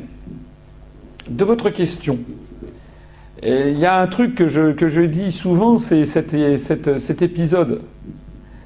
de 1.28 1.44
votre 1.44 1.70
question. 1.70 2.18
Il 3.44 3.76
y 3.76 3.86
a 3.86 3.98
un 3.98 4.06
truc 4.06 4.36
que 4.36 4.46
je, 4.46 5.00
dis 5.00 5.32
souvent, 5.32 5.76
c'est 5.76 6.04
cet, 6.04 6.32
épisode. 7.22 7.80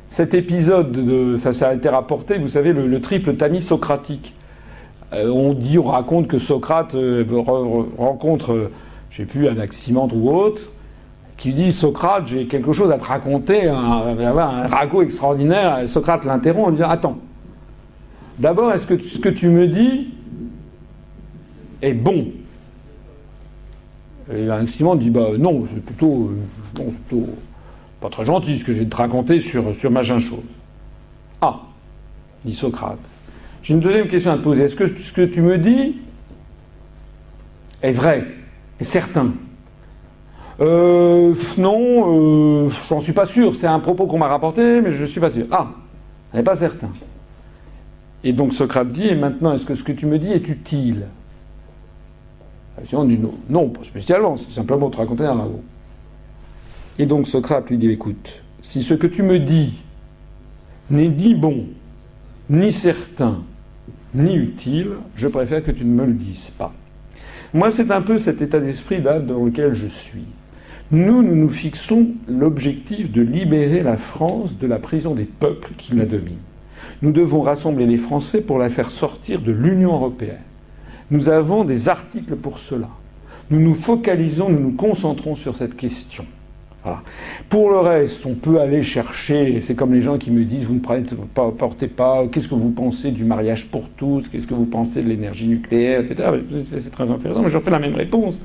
cet 0.07 0.35
épisode, 0.35 0.93
de, 0.93 1.37
enfin, 1.37 1.53
ça 1.53 1.69
a 1.69 1.75
été 1.75 1.89
rapporté, 1.89 2.39
vous 2.39 2.49
savez, 2.49 2.75
le, 2.75 3.01
triple 3.01 3.37
tamis 3.37 3.63
socratique. 3.63 4.35
Euh, 5.15 5.31
on 5.31 5.55
dit, 5.55 5.79
on 5.79 5.85
raconte 5.85 6.29
que 6.29 6.37
Socrate 6.37 6.95
euh, 6.95 7.25
rencontre, 7.97 8.53
euh, 8.53 8.73
je 9.09 9.19
sais 9.19 9.25
plus, 9.25 9.49
Anaximandre 9.49 10.15
ou 10.15 10.31
autre, 10.37 10.63
qui 11.39 11.55
dit 11.55 11.73
Socrate, 11.73 12.27
j'ai 12.27 12.47
quelque 12.47 12.73
chose 12.73 12.91
à 12.91 12.99
te 12.99 13.05
raconter, 13.05 13.69
un, 13.69 13.77
un 13.77 14.67
ragot 14.67 15.03
extraordinaire. 15.03 15.89
Socrate 15.89 16.25
l'interrompt 16.27 16.67
en 16.67 16.71
lui 16.71 16.77
dit 16.77 16.83
Attends, 16.83 17.17
d'abord, 18.39 18.73
est-ce 18.73 18.85
que 18.85 18.99
ce 18.99 19.19
que 19.19 19.29
tu 19.31 19.49
me 19.49 19.69
dis 19.69 20.09
est 21.81 21.95
bon? 21.95 22.27
Et 24.33 24.51
Anaximandre 24.51 25.01
dit 25.01 25.11
Bah 25.11 25.31
non, 25.39 25.65
c'est 25.67 25.85
plutôt, 25.85 26.33
bon, 26.75 26.85
plutôt 26.85 27.29
pas 28.01 28.09
très 28.09 28.25
gentil 28.25 28.59
ce 28.59 28.65
que 28.65 28.73
je 28.73 28.81
vais 28.81 28.87
te 28.87 28.97
raconter 28.97 29.39
sur, 29.39 29.75
sur 29.75 29.91
machin 29.91 30.19
chose. 30.19 30.43
Ah, 31.41 31.61
dit 32.45 32.55
Socrate. 32.55 32.99
J'ai 33.63 33.75
une 33.75 33.81
deuxième 33.81 34.09
question 34.09 34.33
à 34.33 34.37
te 34.37 34.43
poser. 34.43 34.65
Est-ce 34.65 34.77
que 34.77 34.99
ce 34.99 35.13
que 35.13 35.23
tu 35.23 35.41
me 35.41 35.59
dis 35.59 35.97
est 37.83 37.91
vrai, 37.91 38.27
est 38.81 38.85
certain? 38.85 39.33
Euh, 40.61 41.35
Non, 41.59 42.67
euh, 42.67 42.71
j'en 42.89 43.01
suis 43.01 43.13
pas 43.13 43.27
sûr. 43.27 43.55
C'est 43.55 43.67
un 43.67 43.81
propos 43.81 44.07
qu'on 44.07 44.19
m'a 44.19 44.29
rapporté, 44.29 44.81
mais 44.81 44.91
je 44.91 45.03
ne 45.03 45.07
suis 45.07 45.21
pas 45.21 45.31
sûr. 45.31 45.47
Ah, 45.51 45.71
elle 46.33 46.41
n'est 46.41 46.45
pas 46.45 46.57
certain. 46.57 46.91
Et 48.25 48.33
donc 48.33 48.55
Socrate 48.55 48.89
dit, 48.89 49.07
et 49.07 49.15
maintenant, 49.15 49.53
est-ce 49.53 49.67
que 49.67 49.75
ce 49.75 49.83
que 49.83 49.93
tu 49.93 50.07
me 50.07 50.19
dis 50.19 50.33
est 50.33 50.49
utile? 50.49 51.07
Non, 53.49 53.69
pas 53.69 53.85
spécialement, 53.85 54.37
c'est 54.37 54.51
simplement 54.51 54.91
te 54.91 54.99
raconter 54.99 55.25
un 55.25 55.35
ragot. 55.35 55.63
Et 56.99 57.07
donc 57.07 57.27
Socrate 57.27 57.69
lui 57.71 57.79
dit, 57.79 57.91
écoute, 57.91 58.43
si 58.63 58.83
ce 58.83 58.95
que 58.95 59.07
tu 59.07 59.23
me 59.23 59.39
dis 59.39 59.83
n'est 60.91 61.09
ni 61.09 61.35
bon, 61.35 61.67
ni 62.51 62.71
certain, 62.73 63.43
ni 64.15 64.35
utile, 64.35 64.93
je 65.15 65.29
préfère 65.29 65.63
que 65.63 65.71
tu 65.71 65.85
ne 65.85 65.93
me 65.93 66.07
le 66.07 66.13
dises 66.13 66.51
pas. 66.51 66.73
Moi, 67.55 67.71
c'est 67.71 67.91
un 67.91 68.03
peu 68.03 68.19
cet 68.19 68.43
état 68.43 68.61
d'esprit-là 68.61 69.21
dans 69.21 69.45
lequel 69.45 69.73
je 69.75 69.87
suis. 69.87 70.25
Nous, 70.91 71.23
nous 71.23 71.35
nous 71.35 71.49
fixons 71.49 72.09
l'objectif 72.29 73.11
de 73.11 73.23
libérer 73.23 73.83
la 73.83 73.97
France 73.97 74.57
de 74.59 74.67
la 74.67 74.79
prison 74.79 75.15
des 75.15 75.25
peuples 75.25 75.73
qui 75.77 75.95
la 75.95 76.07
dominent. 76.07 76.39
Nous 77.03 77.13
devons 77.13 77.41
rassembler 77.41 77.87
les 77.87 77.97
Français 77.97 78.41
pour 78.41 78.59
la 78.59 78.69
faire 78.69 78.91
sortir 78.91 79.41
de 79.43 79.53
l'Union 79.53 79.95
européenne. 79.95 80.43
Nous 81.11 81.29
avons 81.29 81.65
des 81.65 81.89
articles 81.89 82.37
pour 82.37 82.59
cela. 82.59 82.89
Nous 83.51 83.61
nous 83.61 83.75
focalisons, 83.75 84.49
nous 84.49 84.61
nous 84.61 84.73
concentrons 84.73 85.35
sur 85.35 85.55
cette 85.55 85.77
question. 85.77 86.25
Pour 87.49 87.71
le 87.71 87.79
reste, 87.79 88.27
on 88.27 88.35
peut 88.35 88.61
aller 88.61 88.83
chercher, 88.83 89.61
c'est 89.61 89.75
comme 89.75 89.93
les 89.93 90.01
gens 90.01 90.19
qui 90.19 90.31
me 90.31 90.45
disent, 90.45 90.67
vous 90.67 90.75
ne 90.75 91.51
portez 91.51 91.89
pas, 91.89 92.27
qu'est-ce 92.29 92.49
que 92.49 92.55
vous 92.55 92.71
pensez 92.71 93.11
du 93.11 93.25
mariage 93.25 93.67
pour 93.69 93.89
tous, 93.89 94.29
qu'est-ce 94.29 94.47
que 94.47 94.55
vous 94.55 94.67
pensez 94.67 95.03
de 95.03 95.09
l'énergie 95.09 95.49
nucléaire, 95.49 96.01
etc. 96.01 96.31
C'est 96.65 96.91
très 96.91 97.11
intéressant, 97.11 97.43
mais 97.43 97.49
je 97.49 97.59
fais 97.59 97.73
la 97.73 97.81
même 97.81 97.97
réponse. 97.97 98.41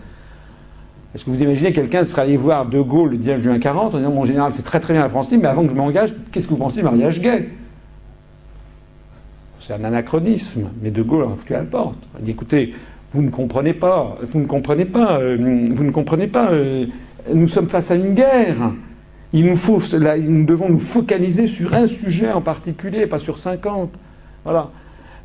Est-ce 1.14 1.26
que 1.26 1.30
vous 1.30 1.42
imaginez 1.42 1.74
quelqu'un 1.74 2.04
serait 2.04 2.24
allé 2.24 2.38
voir 2.38 2.66
De 2.66 2.82
Gaulle 2.82 3.12
le 3.12 3.18
10 3.18 3.44
juin 3.44 3.60
40 3.60 3.94
en 3.94 3.98
disant, 3.98 4.12
mon 4.12 4.26
général, 4.26 4.54
c'est 4.54 4.64
très 4.64 4.80
très 4.80 4.94
bien 4.94 5.04
la 5.04 5.10
France 5.10 5.30
libre, 5.30 5.44
mais 5.44 5.50
avant 5.50 5.64
que 5.64 5.70
je 5.70 5.76
m'engage, 5.76 6.14
qu'est-ce 6.32 6.48
que 6.48 6.54
vous 6.54 6.60
pensez 6.60 6.78
du 6.78 6.84
mariage 6.84 7.22
gay? 7.22 7.50
C'est 9.62 9.74
un 9.74 9.84
anachronisme, 9.84 10.70
mais 10.82 10.90
De 10.90 11.04
Gaulle 11.04 11.24
a 11.24 11.54
à 11.54 11.58
la 11.60 11.64
porte. 11.66 12.00
Il 12.18 12.26
dit, 12.26 12.32
écoutez, 12.32 12.74
vous 13.12 13.22
ne 13.22 13.30
comprenez 13.30 13.76
pas, 13.76 14.18
vous 14.24 14.40
ne 14.40 14.48
comprenez 14.48 14.86
pas, 14.86 15.20
euh, 15.20 15.68
vous 15.72 15.84
ne 15.84 15.92
comprenez 15.92 16.26
pas. 16.26 16.50
Euh, 16.50 16.88
nous 17.32 17.48
sommes 17.48 17.70
face 17.70 17.92
à 17.92 17.96
une 17.96 18.16
guerre. 18.16 18.72
Il 19.34 19.46
nous, 19.46 19.56
faut, 19.56 19.78
nous 20.00 20.46
devons 20.46 20.68
nous 20.68 20.80
focaliser 20.80 21.46
sur 21.46 21.76
un 21.76 21.86
sujet 21.86 22.32
en 22.32 22.42
particulier, 22.42 23.06
pas 23.06 23.20
sur 23.20 23.38
50. 23.38 23.92
Voilà. 24.44 24.72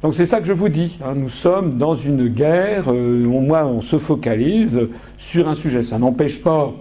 Donc 0.02 0.12
c'est 0.12 0.26
ça 0.26 0.40
que 0.40 0.46
je 0.46 0.52
vous 0.52 0.68
dis. 0.68 0.98
Hein. 1.02 1.14
Nous 1.16 1.30
sommes 1.30 1.72
dans 1.72 1.94
une 1.94 2.28
guerre. 2.28 2.92
Euh, 2.92 3.24
au 3.24 3.40
moins, 3.40 3.64
on 3.64 3.80
se 3.80 3.98
focalise 3.98 4.82
sur 5.16 5.48
un 5.48 5.54
sujet. 5.54 5.82
Ça 5.82 5.98
n'empêche 5.98 6.42
pas, 6.42 6.74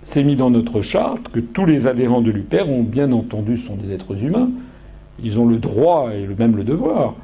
c'est 0.00 0.24
mis 0.24 0.36
dans 0.36 0.48
notre 0.48 0.80
charte, 0.80 1.28
que 1.28 1.40
tous 1.40 1.66
les 1.66 1.86
adhérents 1.86 2.22
de 2.22 2.30
l'UPER 2.30 2.62
ont 2.62 2.82
bien 2.82 3.12
entendu, 3.12 3.58
sont 3.58 3.76
des 3.76 3.92
êtres 3.92 4.24
humains. 4.24 4.48
Ils 5.22 5.38
ont 5.40 5.46
le 5.46 5.58
droit 5.58 6.10
et 6.14 6.26
même 6.38 6.56
le 6.56 6.64
devoir 6.64 7.14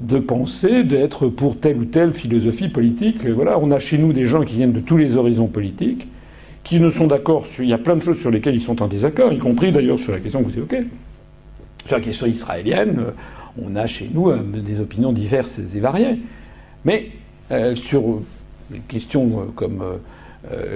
de 0.00 0.18
penser, 0.18 0.84
d'être 0.84 1.28
pour 1.28 1.58
telle 1.58 1.76
ou 1.78 1.84
telle 1.84 2.12
philosophie 2.12 2.68
politique. 2.68 3.26
Voilà, 3.26 3.58
on 3.58 3.70
a 3.70 3.78
chez 3.78 3.98
nous 3.98 4.12
des 4.12 4.26
gens 4.26 4.42
qui 4.42 4.56
viennent 4.56 4.72
de 4.72 4.80
tous 4.80 4.96
les 4.96 5.16
horizons 5.16 5.48
politiques 5.48 6.06
qui 6.62 6.80
ne 6.80 6.90
sont 6.90 7.06
d'accord 7.06 7.46
sur. 7.46 7.64
Il 7.64 7.70
y 7.70 7.72
a 7.72 7.78
plein 7.78 7.96
de 7.96 8.02
choses 8.02 8.18
sur 8.18 8.30
lesquelles 8.30 8.54
ils 8.54 8.60
sont 8.60 8.82
en 8.82 8.88
désaccord, 8.88 9.32
y 9.32 9.38
compris 9.38 9.72
d'ailleurs 9.72 9.98
sur 9.98 10.12
la 10.12 10.20
question 10.20 10.42
que 10.42 10.48
vous 10.48 10.58
évoquez. 10.58 10.82
Sur 11.84 11.96
la 11.96 12.04
question 12.04 12.26
israélienne, 12.26 12.96
euh, 12.98 13.10
on 13.64 13.74
a 13.74 13.86
chez 13.86 14.10
nous 14.12 14.28
euh, 14.28 14.42
des 14.42 14.80
opinions 14.80 15.12
diverses 15.12 15.58
et 15.58 15.80
variées. 15.80 16.20
Mais 16.84 17.08
euh, 17.50 17.74
sur 17.74 18.20
des 18.70 18.80
questions 18.80 19.50
comme 19.56 19.82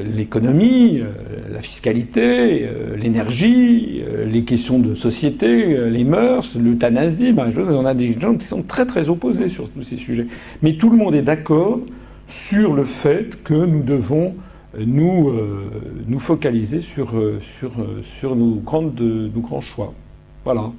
l'économie, 0.05 1.03
la 1.51 1.61
fiscalité, 1.61 2.69
l'énergie, 2.97 4.03
les 4.27 4.45
questions 4.45 4.78
de 4.78 4.95
société, 4.95 5.89
les 5.89 6.05
mœurs, 6.05 6.57
l'euthanasie, 6.59 7.33
ben, 7.33 7.49
on 7.57 7.87
a 7.87 7.95
des 7.95 8.19
gens 8.19 8.35
qui 8.37 8.47
sont 8.47 8.62
très 8.62 8.87
très 8.87 9.09
opposés 9.09 9.49
sur 9.49 9.71
tous 9.71 9.83
ces 9.83 9.97
sujets. 9.97 10.27
Mais 10.62 10.75
tout 10.75 10.91
le 10.91 10.97
monde 10.97 11.15
est 11.15 11.23
d'accord 11.23 11.81
sur 12.27 12.75
le 12.75 12.85
fait 12.85 13.43
que 13.45 13.55
nous 13.55 13.83
devons 13.83 14.35
nous, 14.78 15.28
euh, 15.28 15.71
nous 16.07 16.19
focaliser 16.19 16.81
sur, 16.81 17.17
euh, 17.17 17.39
sur, 17.41 17.73
euh, 17.81 18.01
sur 18.03 18.35
nos, 18.37 18.62
nos 18.62 19.41
grands 19.41 19.61
choix. 19.61 19.93
Voilà. 20.45 20.71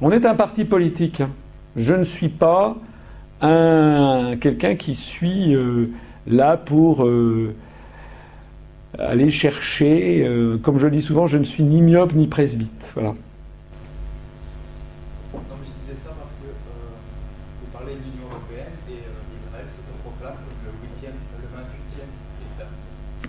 On 0.00 0.10
est 0.10 0.24
un 0.24 0.34
parti 0.34 0.64
politique. 0.64 1.20
Hein. 1.20 1.30
Je 1.76 1.94
ne 1.94 2.04
suis 2.04 2.28
pas 2.28 2.76
un, 3.40 4.36
quelqu'un 4.40 4.74
qui 4.74 4.94
suis 4.94 5.54
là 6.28 6.56
pour 6.56 7.08
aller 8.98 9.30
chercher, 9.30 10.28
comme 10.62 10.78
je 10.78 10.86
le 10.86 10.92
dis 10.92 11.02
souvent, 11.02 11.26
je 11.26 11.38
ne 11.38 11.44
suis 11.44 11.64
ni 11.64 11.82
myope 11.82 12.14
ni 12.14 12.26
presbyte. 12.26 12.92
Voilà. 12.94 13.14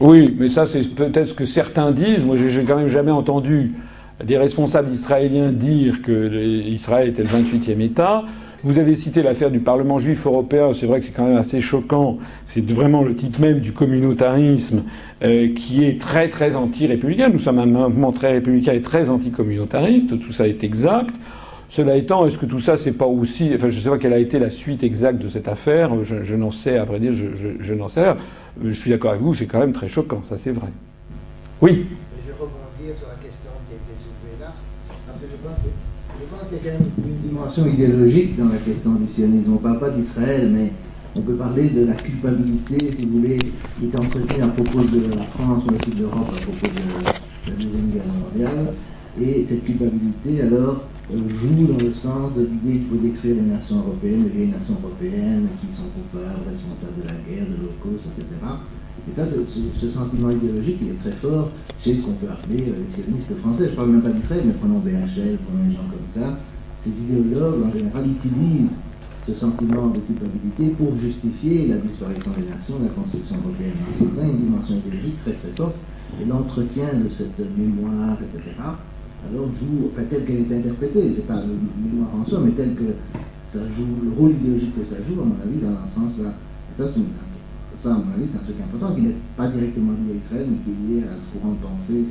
Oui, 0.02 0.34
mais 0.40 0.48
ça, 0.48 0.66
c'est 0.66 0.96
peut-être 0.96 1.28
ce 1.28 1.34
que 1.34 1.44
certains 1.44 1.92
disent. 1.92 2.24
Moi, 2.24 2.38
j'ai 2.38 2.64
quand 2.64 2.78
même 2.78 2.88
jamais 2.88 3.12
entendu 3.12 3.74
des 4.24 4.38
responsables 4.38 4.94
israéliens 4.94 5.52
dire 5.52 6.02
que 6.02 6.64
Israël 6.66 7.10
était 7.10 7.22
le 7.22 7.28
28e 7.28 7.82
État. 7.82 8.24
Vous 8.62 8.78
avez 8.78 8.96
cité 8.96 9.22
l'affaire 9.24 9.52
du 9.52 9.62
Parlement 9.62 10.00
juif 10.00 10.26
européen, 10.26 10.74
c'est 10.74 10.86
vrai 10.86 11.00
que 11.00 11.06
c'est 11.06 11.14
quand 11.14 11.26
même 11.26 11.38
assez 11.38 11.62
choquant. 11.62 12.18
C'est 12.46 12.70
vraiment 12.70 13.04
le 13.04 13.16
type 13.16 13.40
même 13.40 13.62
du 13.62 13.72
communautarisme 13.72 14.84
euh, 15.24 15.54
qui 15.54 15.86
est 15.86 16.00
très 16.00 16.28
très 16.28 16.58
anti-républicain. 16.58 17.30
Nous 17.30 17.40
sommes 17.40 17.60
un 17.60 17.66
mouvement 17.66 18.12
très 18.12 18.34
républicain 18.34 18.74
et 18.74 18.82
très 18.82 19.10
anti-communautariste, 19.10 20.20
tout 20.20 20.34
ça 20.34 20.46
est 20.46 20.64
exact. 20.66 21.16
Cela 21.70 21.96
étant, 21.96 22.26
est-ce 22.26 22.38
que 22.38 22.46
tout 22.46 22.60
ça, 22.60 22.76
c'est 22.76 22.92
pas 22.92 23.06
aussi. 23.06 23.52
Enfin, 23.56 23.70
je 23.70 23.78
ne 23.78 23.84
sais 23.84 23.90
pas 23.90 23.98
quelle 23.98 24.14
a 24.14 24.20
été 24.20 24.40
la 24.40 24.50
suite 24.50 24.84
exacte 24.84 25.22
de 25.22 25.30
cette 25.30 25.48
affaire, 25.48 26.04
je, 26.04 26.36
n'en 26.36 26.52
sais, 26.52 26.78
à 26.78 26.84
vrai 26.84 27.00
dire, 27.00 27.14
je, 27.14 27.28
je 27.60 27.74
n'en 27.74 27.88
sais 27.88 28.02
rien. 28.02 28.18
Je 28.62 28.72
suis 28.72 28.90
d'accord 28.90 29.12
avec 29.12 29.24
vous, 29.24 29.34
c'est 29.34 29.46
quand 29.46 29.60
même 29.60 29.72
très 29.72 29.88
choquant, 29.88 30.22
ça 30.24 30.38
c'est 30.38 30.52
vrai. 30.52 30.68
Oui 31.62 31.86
Je 32.26 32.28
vais 32.28 32.38
rebondir 32.38 32.98
sur 32.98 33.08
la 33.08 33.16
question 33.24 33.52
qui 33.70 33.76
a 33.76 33.78
été 33.78 33.96
soulevée 33.96 34.36
là, 34.42 34.52
parce 35.08 35.20
que 35.20 35.28
je 35.32 35.48
pense, 35.48 35.58
que, 35.64 35.70
je 36.20 36.26
pense 36.26 36.39
qu'il 36.50 36.66
y 36.66 36.70
a 36.70 36.74
quand 36.74 36.80
même 36.80 36.92
une 37.06 37.30
dimension 37.30 37.66
idéologique 37.68 38.38
dans 38.38 38.50
la 38.50 38.58
question 38.58 38.94
du 38.94 39.08
sionisme. 39.08 39.52
On 39.52 39.56
ne 39.56 39.60
parle 39.60 39.80
pas 39.80 39.90
d'Israël, 39.90 40.50
mais 40.52 40.72
on 41.16 41.22
peut 41.22 41.36
parler 41.36 41.70
de 41.70 41.86
la 41.86 41.94
culpabilité, 41.94 42.78
si 42.94 43.06
vous 43.06 43.18
voulez, 43.18 43.38
qui 43.38 43.86
est 43.86 44.00
entretenue 44.00 44.44
à 44.44 44.48
propos 44.48 44.80
de 44.80 45.16
la 45.16 45.24
France, 45.34 45.64
mais 45.70 45.78
aussi 45.78 45.92
de 45.92 46.02
l'Europe 46.02 46.30
à 46.30 46.42
propos 46.44 46.68
de 46.68 47.52
la 47.52 47.56
Deuxième 47.58 47.90
Guerre 47.90 48.04
mondiale. 48.08 48.74
Et 49.22 49.46
cette 49.46 49.64
culpabilité, 49.66 50.42
alors, 50.42 50.84
euh, 51.12 51.18
joue 51.42 51.66
dans 51.66 51.80
le 51.80 51.92
sens 51.94 52.34
de 52.36 52.42
l'idée 52.46 52.80
qu'il 52.80 52.88
faut 52.88 53.04
détruire 53.04 53.36
les 53.36 53.50
nations 53.50 53.78
européennes, 53.78 54.24
les 54.26 54.30
vieilles 54.30 54.54
nations 54.54 54.78
européennes 54.84 55.48
qui 55.60 55.76
sont 55.76 55.90
coupables, 55.90 56.46
responsables 56.48 57.02
de 57.02 57.08
la 57.08 57.18
guerre, 57.26 57.50
de 57.50 57.58
l'Holocauste, 57.58 58.14
etc. 58.14 58.26
Et 59.08 59.12
ça, 59.12 59.26
ce, 59.26 59.90
sentiment 59.90 60.30
idéologique, 60.30 60.78
il 60.82 60.90
est 60.90 61.00
très 61.00 61.16
fort 61.18 61.52
chez 61.84 61.96
ce 61.96 62.02
qu'on 62.02 62.14
peut 62.14 62.28
appeler 62.30 62.64
euh, 62.70 62.84
les 62.84 62.90
sionistes 62.90 63.38
français. 63.38 63.66
Je 63.66 63.72
ne 63.72 63.76
parle 63.76 63.90
même 63.90 64.02
pas 64.02 64.10
d'Israël, 64.10 64.44
mais 64.46 64.54
prenons 64.54 64.80
BHL, 64.80 65.38
prenons 65.46 65.66
des 65.68 65.76
gens 65.76 65.88
comme 65.90 66.10
ça. 66.14 66.38
Ces 66.78 66.92
idéologues, 67.04 67.64
en 67.64 67.72
général, 67.72 68.06
utilisent 68.10 68.72
ce 69.28 69.34
sentiment 69.34 69.88
de 69.88 70.00
culpabilité 70.00 70.76
pour 70.78 70.96
justifier 70.98 71.68
la 71.68 71.78
disparition 71.78 72.32
des 72.32 72.50
nations, 72.50 72.76
la 72.82 72.90
construction 72.90 73.36
européenne. 73.38 73.78
C'est 73.98 74.06
une 74.06 74.38
dimension 74.38 74.76
idéologique 74.78 75.22
très 75.24 75.34
très 75.34 75.52
forte 75.56 75.76
et 76.22 76.26
l'entretien 76.26 76.88
de 76.94 77.10
cette 77.10 77.40
mémoire, 77.58 78.18
etc 78.22 78.56
alors 79.28 79.50
joue, 79.60 79.92
enfin, 79.92 80.04
telle 80.10 80.26
qu'elle 80.26 80.48
est 80.48 80.58
interprétée, 80.58 81.12
c'est 81.16 81.28
pas 81.28 81.42
le 81.44 81.54
mémoire 81.84 82.10
en 82.16 82.26
soi, 82.26 82.40
mais 82.44 82.52
tel 82.52 82.74
que 82.74 82.96
ça 83.48 83.60
joue, 83.76 83.88
le 84.04 84.12
rôle 84.18 84.32
idéologique 84.32 84.76
que 84.80 84.86
ça 84.86 84.96
joue, 85.04 85.20
à 85.20 85.26
mon 85.26 85.36
avis, 85.44 85.60
dans 85.60 85.76
un 85.76 85.88
sens 85.94 86.18
là. 86.24 86.34
Et 86.72 86.78
ça, 86.78 86.88
ça, 87.82 87.90
à 87.90 87.94
mon 87.94 88.14
avis, 88.14 88.30
c'est 88.30 88.38
un 88.38 88.44
truc 88.44 88.58
important 88.62 88.94
qui 88.94 89.02
n'est 89.02 89.16
pas 89.38 89.48
directement 89.48 89.94
lié 89.94 90.14
à 90.14 90.26
Israël, 90.26 90.48
mais 90.50 90.58
qui 90.64 90.70
est 90.70 91.00
lié 91.00 91.04
à 91.04 91.16
ce 91.20 91.38
courant 91.38 91.54
de 91.54 91.62
pensée. 91.62 92.06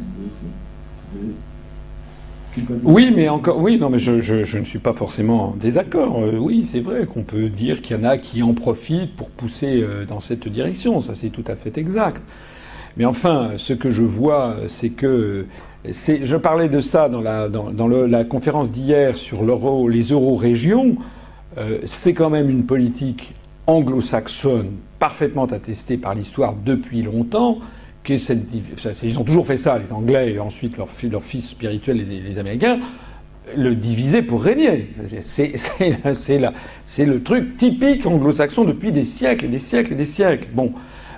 Oui, 2.83 3.13
mais 3.15 3.29
encore, 3.29 3.59
oui, 3.61 3.79
non, 3.79 3.91
mais 3.91 3.99
je, 3.99 4.59
ne 4.59 4.65
suis 4.65 4.79
pas 4.79 4.93
forcément 4.95 5.51
en 5.51 5.57
désaccord. 5.57 6.23
Euh, 6.23 6.39
oui, 6.39 6.65
c'est 6.65 6.81
vrai 6.81 7.05
qu'on 7.07 7.23
peut 7.23 7.49
dire 7.49 7.83
qu'il 7.83 7.97
y 7.97 8.01
en 8.01 8.05
a 8.05 8.17
qui 8.17 8.43
en 8.43 8.55
profitent 8.55 9.15
pour 9.15 9.29
pousser 9.29 9.83
euh, 9.83 10.05
dans 10.07 10.21
cette 10.21 10.49
direction. 10.49 11.01
Ça, 11.01 11.15
c'est 11.15 11.29
tout 11.29 11.45
à 11.47 11.55
fait 11.55 11.77
exact. 11.77 12.23
Mais 12.97 13.05
enfin, 13.05 13.51
ce 13.59 13.75
que 13.75 13.91
je 13.91 14.03
vois, 14.03 14.57
c'est 14.67 14.91
que 14.91 15.47
c'est, 15.91 16.25
je 16.25 16.37
parlais 16.37 16.69
de 16.69 16.81
ça 16.81 17.09
dans 17.09 17.21
la 17.21 18.25
conférence 18.25 18.71
d'hier 18.71 19.17
sur 19.17 19.45
l'euro, 19.45 19.89
les 19.89 20.11
euro-régions. 20.11 20.97
Euh, 21.59 21.79
c'est 21.85 22.15
quand 22.15 22.31
même 22.31 22.49
une 22.49 22.65
politique 22.65 23.35
anglo-saxonne 23.67 24.73
parfaitement 24.99 25.47
attestée 25.47 25.97
par 25.97 26.15
l'histoire 26.15 26.55
depuis 26.55 27.03
longtemps. 27.03 27.59
Cette, 28.17 28.45
ils 29.03 29.19
ont 29.19 29.25
toujours 29.25 29.47
fait 29.47 29.59
ça, 29.59 29.79
les 29.79 29.93
Anglais 29.93 30.33
et 30.33 30.39
ensuite 30.39 30.79
leurs 30.79 30.89
fi- 30.89 31.11
leurs 31.11 31.23
fils 31.23 31.51
spirituels, 31.51 31.99
les, 31.99 32.39
Américains, 32.39 32.79
le 33.55 33.75
diviser 33.75 34.23
pour 34.23 34.43
régner. 34.43 34.95
C'est, 35.21 35.53
le 37.05 37.23
truc 37.23 37.59
typique 37.59 38.07
anglo-saxon 38.07 38.65
depuis 38.65 38.93
des 38.93 39.05
siècles 39.05 39.45
et 39.45 39.49
des 39.49 39.59
siècles 39.59 39.93
et 39.93 39.97
des 39.97 40.07
siècles. 40.07 40.49
Bon. 40.55 40.73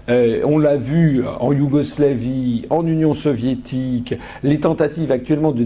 Euh, 0.08 0.40
on 0.44 0.58
l'a 0.58 0.76
vu 0.76 1.22
en 1.38 1.52
Yougoslavie, 1.52 2.66
en 2.70 2.84
Union 2.84 3.14
soviétique, 3.14 4.14
les 4.42 4.58
tentatives 4.58 5.12
actuellement 5.12 5.52
de, 5.52 5.64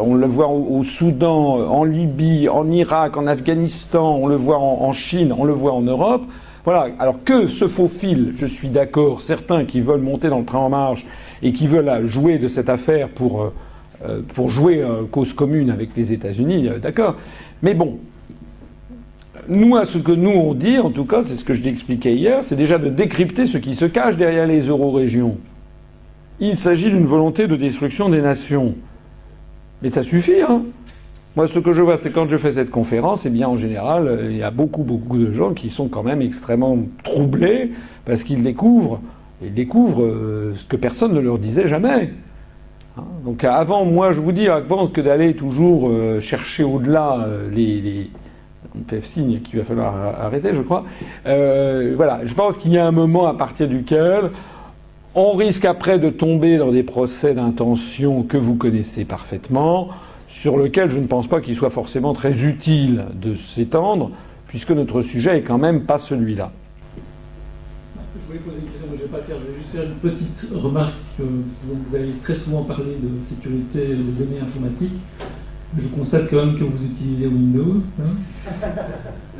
on 0.00 0.14
le 0.14 0.26
voit 0.26 0.48
au, 0.48 0.82
Soudan, 0.82 1.70
en 1.70 1.84
Libye, 1.84 2.48
en 2.48 2.68
Irak, 2.68 3.16
en 3.16 3.28
Afghanistan, 3.28 4.16
on 4.16 4.26
le 4.26 4.34
voit 4.34 4.58
en 4.58 4.90
Chine, 4.90 5.32
on 5.38 5.44
le 5.44 5.52
voit 5.52 5.74
en 5.74 5.82
Europe. 5.82 6.24
Voilà. 6.64 6.88
Alors 6.98 7.22
que 7.22 7.46
ce 7.46 7.68
faux 7.68 7.88
je 7.88 8.46
suis 8.46 8.70
d'accord, 8.70 9.20
certains 9.20 9.64
qui 9.64 9.80
veulent 9.80 10.00
monter 10.00 10.28
dans 10.28 10.38
le 10.38 10.46
train 10.46 10.60
en 10.60 10.70
marche 10.70 11.06
et 11.42 11.52
qui 11.52 11.66
veulent 11.66 11.88
euh, 11.88 12.06
jouer 12.06 12.38
de 12.38 12.48
cette 12.48 12.70
affaire 12.70 13.10
pour 13.10 13.42
euh, 13.42 13.52
euh, 14.06 14.48
jouer 14.48 14.82
cause 15.10 15.32
commune 15.34 15.70
avec 15.70 15.90
les 15.96 16.12
États-Unis, 16.12 16.68
d'accord. 16.82 17.16
Mais 17.62 17.74
bon, 17.74 17.98
nous, 19.48 19.82
ce 19.84 19.98
que 19.98 20.12
nous 20.12 20.30
on 20.30 20.54
dit, 20.54 20.78
en 20.78 20.90
tout 20.90 21.04
cas, 21.04 21.22
c'est 21.22 21.36
ce 21.36 21.44
que 21.44 21.54
je 21.54 21.62
t'expliquais 21.62 22.14
hier, 22.14 22.42
c'est 22.42 22.56
déjà 22.56 22.78
de 22.78 22.88
décrypter 22.88 23.46
ce 23.46 23.58
qui 23.58 23.74
se 23.74 23.84
cache 23.84 24.16
derrière 24.16 24.46
les 24.46 24.68
euro-régions. 24.68 25.36
Il 26.40 26.56
s'agit 26.56 26.90
d'une 26.90 27.04
volonté 27.04 27.46
de 27.46 27.56
destruction 27.56 28.08
des 28.08 28.20
nations. 28.20 28.74
Mais 29.82 29.88
ça 29.90 30.02
suffit, 30.02 30.40
hein. 30.40 30.62
Moi, 31.36 31.48
ce 31.48 31.58
que 31.58 31.72
je 31.72 31.82
vois, 31.82 31.96
c'est 31.96 32.12
quand 32.12 32.28
je 32.28 32.36
fais 32.36 32.52
cette 32.52 32.70
conférence, 32.70 33.26
eh 33.26 33.30
bien, 33.30 33.48
en 33.48 33.56
général, 33.56 34.06
euh, 34.06 34.30
il 34.30 34.36
y 34.36 34.44
a 34.44 34.52
beaucoup, 34.52 34.84
beaucoup 34.84 35.18
de 35.18 35.32
gens 35.32 35.52
qui 35.52 35.68
sont 35.68 35.88
quand 35.88 36.04
même 36.04 36.22
extrêmement 36.22 36.78
troublés 37.02 37.72
parce 38.04 38.22
qu'ils 38.22 38.44
découvrent, 38.44 39.00
ils 39.42 39.52
découvrent 39.52 40.04
euh, 40.04 40.52
ce 40.54 40.64
que 40.64 40.76
personne 40.76 41.12
ne 41.12 41.18
leur 41.18 41.38
disait 41.38 41.66
jamais. 41.66 42.12
Hein, 42.96 43.02
Donc, 43.24 43.42
avant, 43.42 43.84
moi, 43.84 44.12
je 44.12 44.20
vous 44.20 44.30
dis, 44.30 44.46
avant 44.46 44.86
que 44.86 45.00
d'aller 45.00 45.34
toujours 45.34 45.88
euh, 45.88 46.20
chercher 46.20 46.62
au-delà 46.62 47.26
les, 47.50 48.10
on 48.78 48.88
fait 48.88 49.00
signe 49.00 49.40
qu'il 49.40 49.58
va 49.58 49.64
falloir 49.64 49.96
arrêter, 50.20 50.54
je 50.54 50.62
crois. 50.62 50.84
Voilà, 51.24 52.20
je 52.24 52.34
pense 52.34 52.58
qu'il 52.58 52.72
y 52.72 52.78
a 52.78 52.86
un 52.86 52.92
moment 52.92 53.26
à 53.26 53.34
partir 53.34 53.66
duquel 53.66 54.30
on 55.16 55.32
risque 55.32 55.64
après 55.64 55.98
de 55.98 56.10
tomber 56.10 56.58
dans 56.58 56.70
des 56.70 56.84
procès 56.84 57.34
d'intention 57.34 58.22
que 58.22 58.36
vous 58.36 58.54
connaissez 58.54 59.04
parfaitement, 59.04 59.88
sur 60.28 60.56
lequel 60.56 60.90
je 60.90 60.98
ne 60.98 61.06
pense 61.06 61.26
pas 61.28 61.40
qu'il 61.40 61.54
soit 61.54 61.70
forcément 61.70 62.12
très 62.12 62.44
utile 62.44 63.06
de 63.20 63.34
s'étendre, 63.34 64.10
puisque 64.48 64.70
notre 64.70 65.02
sujet 65.02 65.38
est 65.38 65.42
quand 65.42 65.58
même 65.58 65.82
pas 65.82 65.98
celui-là. 65.98 66.52
Je 68.20 68.26
voulais 68.26 68.38
poser 68.38 68.58
une 68.58 68.64
question, 68.70 68.86
mais 68.90 68.96
je 68.96 69.02
ne 69.02 69.06
vais 69.06 69.12
pas 69.12 69.18
le 69.18 69.24
faire. 69.24 69.36
Je 69.40 69.52
vais 69.52 69.58
juste 69.58 69.70
faire 69.72 69.84
une 69.84 70.10
petite 70.10 70.50
remarque. 70.54 70.94
euh, 71.20 71.24
parce 71.46 71.58
que 71.58 71.66
vous 71.88 71.94
avez 71.96 72.12
très 72.22 72.34
souvent 72.34 72.62
parlé 72.62 72.96
de 73.00 73.08
sécurité 73.28 73.84
et 73.90 73.94
de 73.94 74.24
données 74.24 74.40
informatiques. 74.40 74.94
Je 75.76 75.88
constate 75.88 76.30
quand 76.30 76.36
même 76.46 76.56
que 76.56 76.64
vous 76.64 76.84
utilisez 76.84 77.26
Windows. 77.26 77.80
hein. 78.00 78.60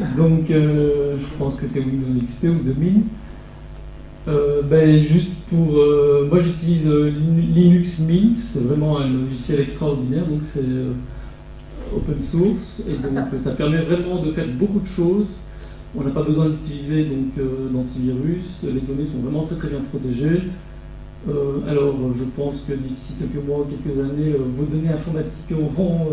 Donc, 0.16 0.50
euh, 0.50 1.16
je 1.18 1.38
pense 1.38 1.54
que 1.56 1.66
c'est 1.68 1.80
Windows 1.80 2.20
XP 2.26 2.44
ou 2.44 2.62
2000. 2.64 3.02
Euh, 4.26 4.62
ben, 4.62 4.98
juste 5.00 5.34
pour. 5.50 5.76
euh, 5.76 6.26
moi, 6.30 6.38
j'utilise 6.40 6.88
euh, 6.88 7.10
Lin- 7.10 7.54
Linux 7.54 7.98
Mint. 8.00 8.36
C'est 8.38 8.62
vraiment 8.62 8.98
un 8.98 9.08
logiciel 9.08 9.60
extraordinaire. 9.60 10.24
Donc, 10.26 10.40
c'est 10.44 10.64
open 11.94 12.22
source. 12.22 12.82
Et 12.88 12.94
donc, 12.94 13.18
ça 13.38 13.50
permet 13.52 13.78
vraiment 13.78 14.22
de 14.22 14.30
faire 14.32 14.48
beaucoup 14.48 14.80
de 14.80 14.86
choses. 14.86 15.28
On 15.96 16.02
n'a 16.02 16.10
pas 16.10 16.22
besoin 16.22 16.48
d'utiliser 16.48 17.04
donc 17.04 17.34
d'antivirus. 17.72 18.60
Les 18.64 18.80
données 18.80 19.04
sont 19.04 19.18
vraiment 19.22 19.44
très 19.44 19.56
très 19.56 19.68
bien 19.68 19.80
protégées. 19.90 20.40
Alors, 21.68 21.94
je 22.18 22.24
pense 22.36 22.62
que 22.68 22.72
d'ici 22.74 23.12
quelques 23.18 23.46
mois, 23.46 23.64
quelques 23.70 23.98
années, 24.00 24.34
vos 24.56 24.64
données 24.64 24.92
informatiques 24.92 25.52
auront, 25.52 26.08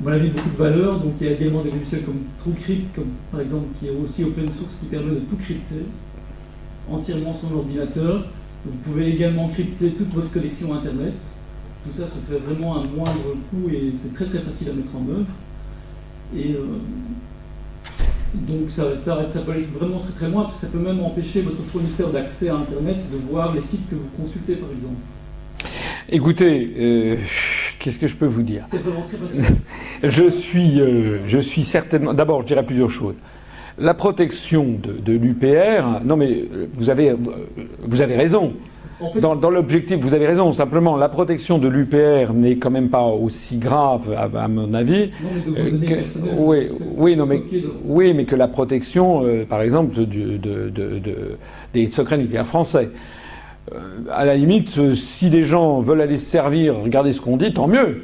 à 0.00 0.04
mon 0.04 0.10
avis, 0.10 0.30
beaucoup 0.30 0.48
de 0.48 0.56
valeur. 0.56 1.00
Donc, 1.00 1.12
il 1.20 1.26
y 1.26 1.30
a 1.30 1.32
également 1.34 1.60
des 1.62 1.70
logiciels 1.70 2.02
comme 2.04 2.20
TrueCrypt, 2.38 2.98
par 3.30 3.40
exemple, 3.42 3.66
qui 3.78 3.88
est 3.88 3.92
aussi 4.02 4.24
open 4.24 4.48
source, 4.58 4.76
qui 4.80 4.86
permet 4.86 5.10
de 5.10 5.20
tout 5.20 5.36
crypter 5.38 5.84
entièrement 6.90 7.34
sur 7.34 7.50
l'ordinateur. 7.50 8.26
Vous 8.64 8.76
pouvez 8.84 9.08
également 9.08 9.48
crypter 9.48 9.90
toute 9.90 10.12
votre 10.14 10.30
connexion 10.30 10.74
Internet. 10.74 11.14
Tout 11.84 11.96
ça 11.96 12.04
se 12.04 12.32
fait 12.32 12.38
vraiment 12.38 12.76
à 12.76 12.80
un 12.80 12.84
moindre 12.84 13.36
coût 13.50 13.68
et 13.70 13.92
c'est 13.94 14.14
très 14.14 14.24
très 14.24 14.38
facile 14.38 14.70
à 14.70 14.72
mettre 14.72 14.96
en 14.96 15.06
œuvre. 15.10 15.26
Et 16.34 16.52
euh, 16.52 16.64
donc 18.34 18.70
ça, 18.70 18.96
ça, 18.96 19.28
ça 19.30 19.40
peut 19.40 19.52
aller 19.52 19.66
vraiment 19.78 19.98
très 19.98 20.12
très 20.12 20.28
loin, 20.28 20.44
parce 20.44 20.56
que 20.56 20.60
ça 20.62 20.68
peut 20.68 20.78
même 20.78 21.00
empêcher 21.00 21.42
votre 21.42 21.62
fournisseur 21.62 22.10
d'accès 22.10 22.48
à 22.48 22.56
Internet 22.56 22.96
de 23.12 23.18
voir 23.30 23.54
les 23.54 23.60
sites 23.60 23.88
que 23.88 23.94
vous 23.94 24.08
consultez 24.16 24.56
par 24.56 24.70
exemple. 24.70 24.96
Écoutez, 26.08 26.74
euh, 26.76 27.16
qu'est-ce 27.78 27.98
que 27.98 28.08
je 28.08 28.16
peux 28.16 28.26
vous 28.26 28.42
dire? 28.42 28.64
C'est 28.66 28.82
vraiment 28.82 29.02
très 29.02 29.16
facile. 29.16 29.42
Je 30.02 30.28
suis, 30.28 30.80
euh, 30.80 31.20
je 31.26 31.38
suis 31.38 31.64
certainement. 31.64 32.12
D'abord, 32.12 32.42
je 32.42 32.46
dirais 32.46 32.66
plusieurs 32.66 32.90
choses. 32.90 33.14
La 33.78 33.94
protection 33.94 34.78
de, 34.82 34.92
de 34.92 35.12
l'UPR. 35.18 36.00
Non, 36.04 36.16
mais 36.16 36.30
euh, 36.30 36.66
vous 36.74 36.90
avez, 36.90 37.10
euh, 37.10 37.16
vous 37.82 38.00
avez 38.00 38.16
raison. 38.16 38.52
Dans, 39.20 39.34
dans 39.34 39.50
l'objectif, 39.50 39.98
vous 39.98 40.14
avez 40.14 40.26
raison. 40.26 40.52
Simplement, 40.52 40.96
la 40.96 41.08
protection 41.08 41.58
de 41.58 41.66
l'UPR 41.66 42.32
n'est 42.32 42.56
quand 42.56 42.70
même 42.70 42.88
pas 42.88 43.02
aussi 43.02 43.58
grave, 43.58 44.14
à, 44.16 44.30
à 44.44 44.48
mon 44.48 44.72
avis. 44.72 45.10
non, 45.20 45.52
mais 45.52 45.60
euh, 45.60 45.70
que- 46.04 46.36
oui, 46.38 46.68
oui, 46.96 47.16
non, 47.16 47.26
mais 47.26 47.42
oui, 47.84 48.14
mais 48.14 48.24
que 48.24 48.36
la 48.36 48.46
protection, 48.46 49.24
euh, 49.24 49.44
par 49.44 49.60
exemple, 49.62 49.94
de, 49.96 50.04
de- 50.04 50.70
de- 50.70 51.36
des 51.74 51.88
secrets 51.88 52.16
nucléaires 52.18 52.46
français. 52.46 52.90
Euh, 53.72 53.78
à 54.12 54.24
la 54.24 54.36
limite, 54.36 54.94
si 54.94 55.28
des 55.30 55.42
gens 55.42 55.80
veulent 55.80 56.00
aller 56.02 56.18
se 56.18 56.26
servir, 56.30 56.76
regarder 56.78 57.10
ce 57.12 57.20
qu'on 57.20 57.36
dit, 57.36 57.52
tant 57.52 57.66
mieux. 57.66 58.02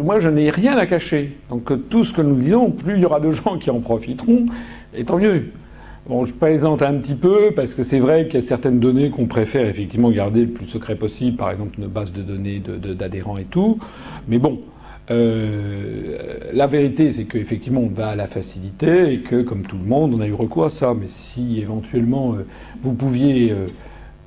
Moi, 0.00 0.18
je 0.18 0.28
n'ai 0.28 0.50
rien 0.50 0.76
à 0.76 0.86
cacher. 0.86 1.36
Donc, 1.50 1.70
euh, 1.70 1.76
tout 1.76 2.04
ce 2.04 2.12
que 2.12 2.22
nous 2.22 2.36
disons, 2.36 2.70
plus 2.70 2.94
il 2.94 3.00
y 3.00 3.04
aura 3.04 3.20
de 3.20 3.30
gens 3.30 3.58
qui 3.58 3.70
en 3.70 3.80
profiteront, 3.80 4.46
et 4.94 5.04
tant 5.04 5.18
mieux. 5.18 5.50
Bon, 6.06 6.26
je 6.26 6.34
plaisante 6.34 6.82
un 6.82 6.94
petit 6.94 7.14
peu 7.14 7.52
parce 7.56 7.72
que 7.72 7.82
c'est 7.82 7.98
vrai 7.98 8.26
qu'il 8.26 8.38
y 8.38 8.42
a 8.42 8.46
certaines 8.46 8.78
données 8.78 9.08
qu'on 9.08 9.24
préfère 9.24 9.66
effectivement 9.66 10.10
garder 10.10 10.42
le 10.42 10.50
plus 10.50 10.66
secret 10.66 10.96
possible, 10.96 11.38
par 11.38 11.50
exemple 11.50 11.80
nos 11.80 11.88
bases 11.88 12.12
de 12.12 12.20
données 12.20 12.60
d'adhérents 12.60 13.38
et 13.38 13.44
tout. 13.44 13.78
Mais 14.28 14.38
bon, 14.38 14.60
euh, 15.10 16.18
la 16.52 16.66
vérité, 16.66 17.10
c'est 17.10 17.24
qu'effectivement, 17.24 17.80
on 17.80 17.88
va 17.88 18.08
à 18.08 18.16
la 18.16 18.26
facilité 18.26 19.14
et 19.14 19.20
que, 19.20 19.40
comme 19.40 19.62
tout 19.62 19.78
le 19.78 19.88
monde, 19.88 20.12
on 20.12 20.20
a 20.20 20.26
eu 20.26 20.34
recours 20.34 20.66
à 20.66 20.70
ça. 20.70 20.92
Mais 20.92 21.08
si 21.08 21.60
éventuellement 21.60 22.34
euh, 22.34 22.44
vous 22.80 22.92
pouviez 22.92 23.54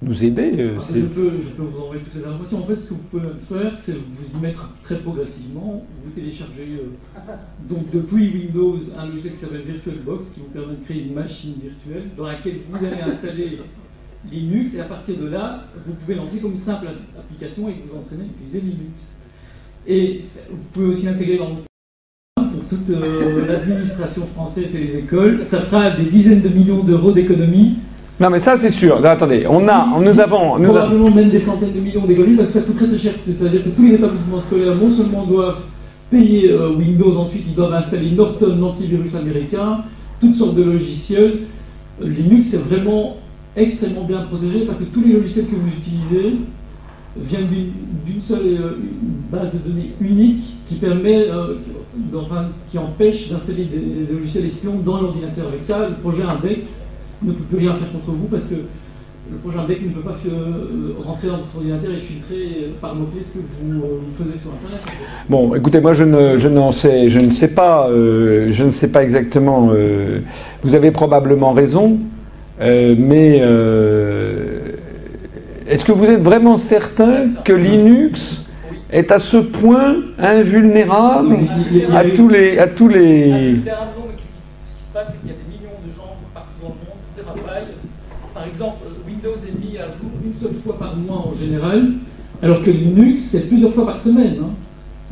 nous 0.02 0.24
aider, 0.24 0.52
euh, 0.60 0.78
Ah, 0.80 0.84
je, 0.94 1.00
peux, 1.02 1.42
je 1.42 1.50
peux 1.50 1.64
vous 1.64 1.80
envoyer 1.82 2.02
toutes 2.04 2.14
les 2.16 2.24
informations. 2.26 2.60
En 2.64 2.66
fait, 2.68 2.76
ce 2.76 2.90
que 2.90 2.94
vous 2.94 3.00
pouvez 3.10 3.24
faire, 3.50 3.76
c'est 3.76 3.94
vous 3.94 4.38
y 4.38 4.42
mettre 4.42 4.70
très 4.84 5.00
progressivement. 5.00 5.84
Vous 6.04 6.12
téléchargez 6.12 6.68
euh, 6.82 7.32
donc 7.70 7.90
depuis 7.92 8.30
Windows 8.32 8.78
un 8.98 9.08
logiciel 9.08 9.34
qui 9.34 9.40
s'appelle 9.40 9.64
VirtualBox 9.64 10.26
qui 10.34 10.40
vous 10.42 10.48
permet 10.54 10.76
de 10.76 10.84
créer 10.84 11.04
une 11.04 11.14
machine 11.14 11.54
virtuelle 11.62 12.10
dans 12.16 12.28
laquelle 12.28 12.58
vous 12.70 12.78
allez 12.86 13.02
installer 13.02 13.60
Linux 14.32 14.74
et 14.76 14.82
à 14.82 14.86
partir 14.86 15.16
de 15.18 15.28
là, 15.28 15.64
vous 15.86 15.94
pouvez 15.94 16.16
lancer 16.16 16.40
comme 16.40 16.52
une 16.52 16.58
simple 16.58 16.88
app- 16.88 17.20
application 17.20 17.70
et 17.70 17.76
vous 17.88 17.98
entraîner 17.98 18.24
à 18.24 18.28
utiliser 18.28 18.60
Linux. 18.62 19.02
Et 19.88 20.20
vous 20.50 20.58
pouvez 20.74 20.86
aussi 20.88 21.06
l'intégrer 21.06 21.38
dans 21.38 21.50
le 21.50 21.56
pour 22.36 22.66
toute 22.70 22.90
euh, 22.90 23.48
l'administration 23.48 24.26
française 24.28 24.76
et 24.76 24.80
les 24.80 24.98
écoles. 24.98 25.44
Ça 25.44 25.62
fera 25.62 25.92
des 25.92 26.06
dizaines 26.06 26.42
de 26.42 26.50
millions 26.50 26.84
d'euros 26.84 27.12
d'économies 27.12 27.78
Non, 28.20 28.32
mais 28.32 28.40
ça, 28.40 28.58
c'est 28.58 28.72
sûr. 28.72 29.00
Là, 29.00 29.12
attendez, 29.12 29.46
on 29.48 29.68
a, 29.68 29.88
nous 30.02 30.20
avons, 30.20 30.58
nous 30.58 30.70
avons. 30.70 30.80
Probablement 30.80 31.12
même 31.12 31.30
des 31.30 31.38
centaines 31.40 31.74
de 31.74 31.80
millions 31.80 32.06
d'économies 32.06 32.36
parce 32.36 32.48
que 32.48 32.60
ça 32.60 32.62
coûte 32.62 32.76
très 32.76 32.88
très 32.88 32.98
cher. 32.98 33.14
C'est-à-dire 33.24 33.64
que 33.64 33.70
tous 33.70 33.84
les 33.84 33.94
établissements 33.94 34.42
scolaires 34.42 34.76
non 34.76 34.90
seulement 34.90 35.24
doivent 35.24 35.62
payer 36.10 36.52
euh, 36.52 36.74
Windows, 36.74 37.16
ensuite 37.16 37.44
ils 37.48 37.54
doivent 37.54 37.74
installer 37.74 38.12
Norton, 38.12 38.58
l'antivirus 38.60 39.16
américain, 39.16 39.84
toutes 40.20 40.36
sortes 40.36 40.56
de 40.56 40.64
logiciels. 40.64 41.42
Euh, 42.02 42.10
Linux 42.10 42.56
est 42.56 42.58
vraiment 42.58 43.18
extrêmement 43.56 44.04
bien 44.04 44.22
protégé 44.22 44.62
parce 44.62 44.80
que 44.80 44.86
tous 44.86 45.02
les 45.02 45.14
logiciels 45.14 45.46
que 45.46 45.56
vous 45.56 45.68
utilisez 45.68 46.38
viennent 47.20 47.48
d'une 48.04 48.22
seule 48.22 48.40
euh, 48.46 48.78
base 49.32 49.54
de 49.54 49.60
données 49.60 49.92
unique 50.02 50.44
qui 50.66 50.76
permet, 50.76 51.28
enfin, 52.16 52.46
qui 52.72 52.80
empêche 52.80 53.30
d'installer 53.30 53.66
des, 53.66 54.06
des 54.08 54.14
logiciels 54.14 54.46
espions 54.46 54.80
dans 54.84 55.02
l'ordinateur. 55.02 55.50
Avec 55.50 55.64
ça, 55.64 55.88
le 55.88 55.96
projet 55.96 56.24
Indect 56.24 56.88
ne 57.24 57.32
peut 57.32 57.44
plus 57.44 57.58
rien 57.58 57.76
faire 57.76 57.92
contre 57.92 58.12
vous 58.12 58.28
parce 58.28 58.46
que 58.46 58.56
le 59.32 59.38
prochain 59.40 59.66
bec 59.68 59.82
ne 59.82 59.90
peut 59.90 60.02
pas 60.02 60.16
euh, 60.28 60.94
rentrer 61.04 61.28
dans 61.28 61.38
votre 61.38 61.58
ordinateur 61.58 61.92
et 61.92 62.00
filtrer 62.00 62.36
euh, 62.36 62.68
par 62.80 62.96
mots-clés 62.96 63.24
ce 63.24 63.34
que 63.34 63.40
vous, 63.40 63.74
euh, 63.74 64.00
vous, 64.06 64.24
faisiez 64.24 64.38
sur 64.38 64.52
Internet. 64.52 64.82
Bon, 65.30 65.54
écoutez, 65.56 65.82
moi 65.82 65.94
je 65.94 66.06
ne, 66.06 66.38
je 66.38 66.72
sais, 66.72 67.10
je 67.10 67.20
ne 67.20 67.32
sais 67.32 67.50
pas, 67.50 67.90
euh, 67.90 68.48
je 68.52 68.64
ne 68.64 68.72
sais 68.72 68.90
pas 68.90 69.04
exactement. 69.04 69.70
Euh, 69.72 70.20
vous 70.62 70.76
avez 70.76 70.92
probablement 70.92 71.52
raison, 71.52 71.98
euh, 72.62 72.96
mais 72.98 73.38
est-ce 75.68 75.84
que 75.84 75.92
vous 75.92 76.06
êtes 76.06 76.22
vraiment 76.22 76.56
certain 76.56 77.30
que 77.44 77.54
Linux 77.54 78.46
est 78.90 79.12
à 79.12 79.20
ce 79.20 79.38
point 79.38 79.98
invulnérable 80.18 81.40
à 81.94 82.06
tous 82.06 82.30
les, 82.30 82.58
à 82.58 82.68
tous 82.68 82.88
les. 82.88 83.58
Par 88.34 88.46
exemple, 88.46 88.86
Windows 89.06 89.36
est 89.36 89.60
mis 89.60 89.78
à 89.78 89.88
jour 89.88 90.12
une 90.24 90.27
seule 90.42 90.54
fois 90.54 90.78
par 90.78 90.96
mois 90.96 91.28
en 91.28 91.34
général, 91.34 91.94
alors 92.42 92.62
que 92.62 92.72
Linux, 92.72 93.20
c'est 93.22 93.48
plusieurs 93.48 93.74
fois 93.74 93.86
par 93.86 94.00
semaine. 94.00 94.38
Hein. 94.42 94.50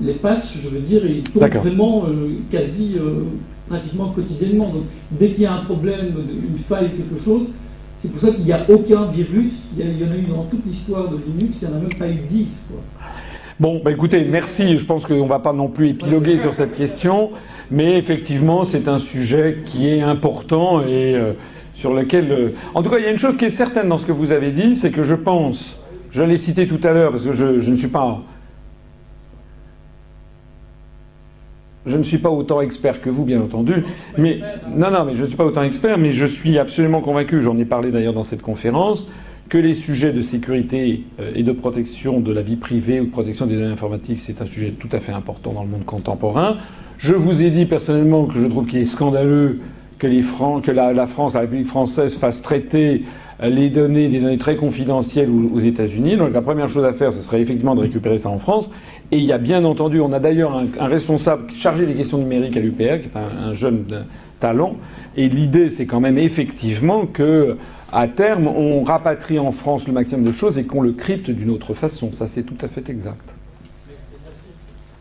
Les 0.02 0.14
patchs, 0.14 0.58
je 0.64 0.70
veux 0.70 0.80
dire, 0.80 1.06
ils 1.06 1.24
tombent 1.24 1.50
vraiment 1.50 2.04
euh, 2.08 2.30
quasi, 2.52 2.96
euh, 2.98 3.24
pratiquement 3.70 4.10
quotidiennement. 4.10 4.70
Donc, 4.70 4.84
dès 5.12 5.30
qu'il 5.30 5.44
y 5.44 5.46
a 5.46 5.54
un 5.54 5.64
problème, 5.64 6.14
une 6.30 6.58
faille, 6.58 6.92
quelque 6.92 7.22
chose, 7.22 7.50
c'est 7.98 8.12
pour 8.12 8.22
ça 8.22 8.32
qu'il 8.32 8.46
n'y 8.46 8.52
a 8.52 8.66
aucun 8.70 9.06
virus. 9.06 9.54
Il 9.78 9.86
y, 9.86 10.04
en 10.04 10.12
a 10.12 10.18
eu 10.18 10.24
dans 10.24 10.44
toute 10.44 10.66
l'histoire 10.66 11.10
de 11.10 11.18
Linux, 11.26 11.60
il 11.62 11.68
n'y 11.68 11.74
en 11.74 11.78
a 11.78 11.80
même 11.80 11.94
pas 11.94 12.10
eu 12.10 12.20
10. 12.28 12.66
Quoi. 12.70 12.82
Bon, 13.58 13.82
bah 13.84 13.92
écoutez, 13.92 14.26
merci. 14.26 14.78
Je 14.78 14.86
pense 14.86 15.06
qu'on 15.06 15.24
ne 15.24 15.30
va 15.30 15.40
pas 15.40 15.54
non 15.54 15.70
plus 15.70 15.88
épiloguer 15.90 16.38
sur 16.38 16.54
cette 16.54 16.76
question, 16.76 17.32
mais 17.72 17.98
effectivement, 17.98 18.66
c'est 18.66 18.90
un 18.90 19.00
sujet 19.00 19.60
qui 19.64 19.88
est 19.88 20.02
important 20.02 20.82
et 20.82 21.16
euh, 21.16 21.32
sur 21.76 21.94
lequel. 21.94 22.32
Euh... 22.32 22.50
En 22.74 22.82
tout 22.82 22.90
cas, 22.90 22.98
il 22.98 23.04
y 23.04 23.08
a 23.08 23.12
une 23.12 23.20
chose 23.20 23.38
qui 23.38 23.46
est 23.46 23.52
certaine 23.52 23.88
dans 23.88 24.00
ce 24.00 24.08
que 24.08 24.12
vous 24.12 24.32
avez 24.32 24.52
dit, 24.52 24.76
c'est 24.76 24.90
que 24.90 25.04
je 25.04 25.14
pense, 25.14 25.80
je 26.10 26.24
l'ai 26.24 26.38
cité 26.38 26.68
tout 26.68 26.80
à 26.84 26.94
l'heure 26.94 27.12
parce 27.12 27.26
que 27.26 27.34
je, 27.34 27.60
je, 27.60 27.70
ne 27.70 27.78
suis 27.78 27.90
pas. 27.90 28.24
Je 31.86 31.98
ne 31.98 32.04
suis 32.04 32.18
pas 32.18 32.32
autant 32.32 32.62
expert 32.62 33.00
que 33.00 33.12
vous, 33.12 33.26
bien 33.26 33.40
entendu, 33.40 33.84
mais 34.18 34.40
non, 34.76 34.90
non, 34.90 35.06
mais 35.06 35.16
je 35.16 35.22
ne 35.22 35.28
suis 35.28 35.38
pas 35.38 35.46
autant 35.46 35.62
expert, 35.62 36.00
mais 36.00 36.14
je 36.14 36.26
suis 36.26 36.58
absolument 36.58 37.02
convaincu. 37.02 37.44
J'en 37.44 37.58
ai 37.60 37.66
parlé 37.66 37.92
d'ailleurs 37.92 38.14
dans 38.14 38.24
cette 38.24 38.42
conférence 38.42 39.12
que 39.50 39.58
les 39.60 39.76
sujets 39.76 40.12
de 40.12 40.22
sécurité 40.22 41.04
euh, 41.20 41.32
et 41.36 41.44
de 41.44 41.52
protection 41.52 42.20
de 42.20 42.32
la 42.32 42.42
vie 42.42 42.56
privée 42.56 43.00
ou 43.00 43.06
de 43.06 43.12
protection 43.12 43.46
des 43.46 43.56
données 43.56 43.72
informatiques, 43.72 44.20
c'est 44.20 44.42
un 44.42 44.46
sujet 44.46 44.72
tout 44.72 44.90
à 44.92 45.00
fait 45.00 45.12
important 45.12 45.54
dans 45.54 45.62
le 45.62 45.70
monde 45.70 45.86
contemporain. 45.86 46.58
Je 46.98 47.14
vous 47.14 47.44
ai 47.44 47.52
dit 47.52 47.66
personnellement 47.66 48.26
que 48.26 48.40
je 48.40 48.48
trouve 48.48 48.66
qu'il 48.66 48.80
est 48.80 48.86
scandaleux 48.86 49.60
que, 50.64 50.72
la, 50.72 51.08
France, 51.08 51.34
la 51.34 51.42
République 51.42 51.68
française, 51.68 52.18
fasse 52.18 52.42
traiter 52.42 53.04
euh, 53.42 53.50
les 53.50 53.70
données, 53.70 54.08
des 54.08 54.20
données 54.20 54.38
très 54.38 54.56
confidentielles 54.56 55.30
aux 55.30 55.60
États-Unis. 55.60 56.18
Donc 56.18 56.34
la 56.34 56.42
première 56.42 56.70
chose 56.70 56.84
à 56.84 56.94
faire, 56.94 57.12
ce 57.12 57.22
serait 57.22 57.42
effectivement 57.42 57.76
de 57.76 57.82
récupérer 57.82 58.18
ça 58.18 58.30
en 58.30 58.38
France. 58.38 58.72
Et 59.12 59.18
il 59.18 59.26
y 59.26 59.34
a 59.34 59.38
bien 59.38 59.64
entendu, 59.66 60.00
on 60.00 60.14
a 60.14 60.20
d'ailleurs 60.20 60.62
un, 60.80 60.88
responsable 60.88 61.52
chargé 61.54 61.86
des 61.86 61.94
questions 61.94 62.18
numériques 62.18 62.58
à 62.58 62.60
l'UPR, 62.60 63.02
qui 63.02 63.10
est 63.10 63.16
un, 63.16 63.50
un 63.50 63.54
jeune 63.54 63.86
talent. 64.40 64.76
Et 65.16 65.30
l'idée, 65.30 65.70
c'est 65.70 65.86
quand 65.86 66.00
même 66.00 66.18
effectivement 66.18 67.06
que 67.06 67.58
à 67.92 68.08
terme, 68.08 68.48
on 68.48 68.84
rapatrie 68.84 69.40
en 69.40 69.52
France 69.52 69.88
le 69.88 69.94
maximum 69.94 70.26
de 70.26 70.32
choses 70.34 70.58
et 70.58 70.66
qu'on 70.66 70.82
le 70.82 70.92
crypte 70.92 71.32
d'une 71.32 71.50
autre 71.50 71.74
façon. 71.74 72.12
Ça, 72.12 72.28
c'est 72.28 72.44
tout 72.44 72.58
à 72.62 72.68
fait 72.68 72.90
exact. 72.90 73.36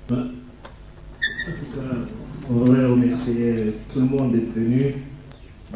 Bah, 0.09 0.17
en 0.17 1.51
tout 1.59 1.75
cas, 1.75 1.97
on 2.51 2.53
voudrait 2.55 2.87
remercier 2.87 3.75
tout 3.93 4.01
le 4.01 4.07
monde 4.07 4.33
d'être 4.33 4.53
venu. 4.55 4.95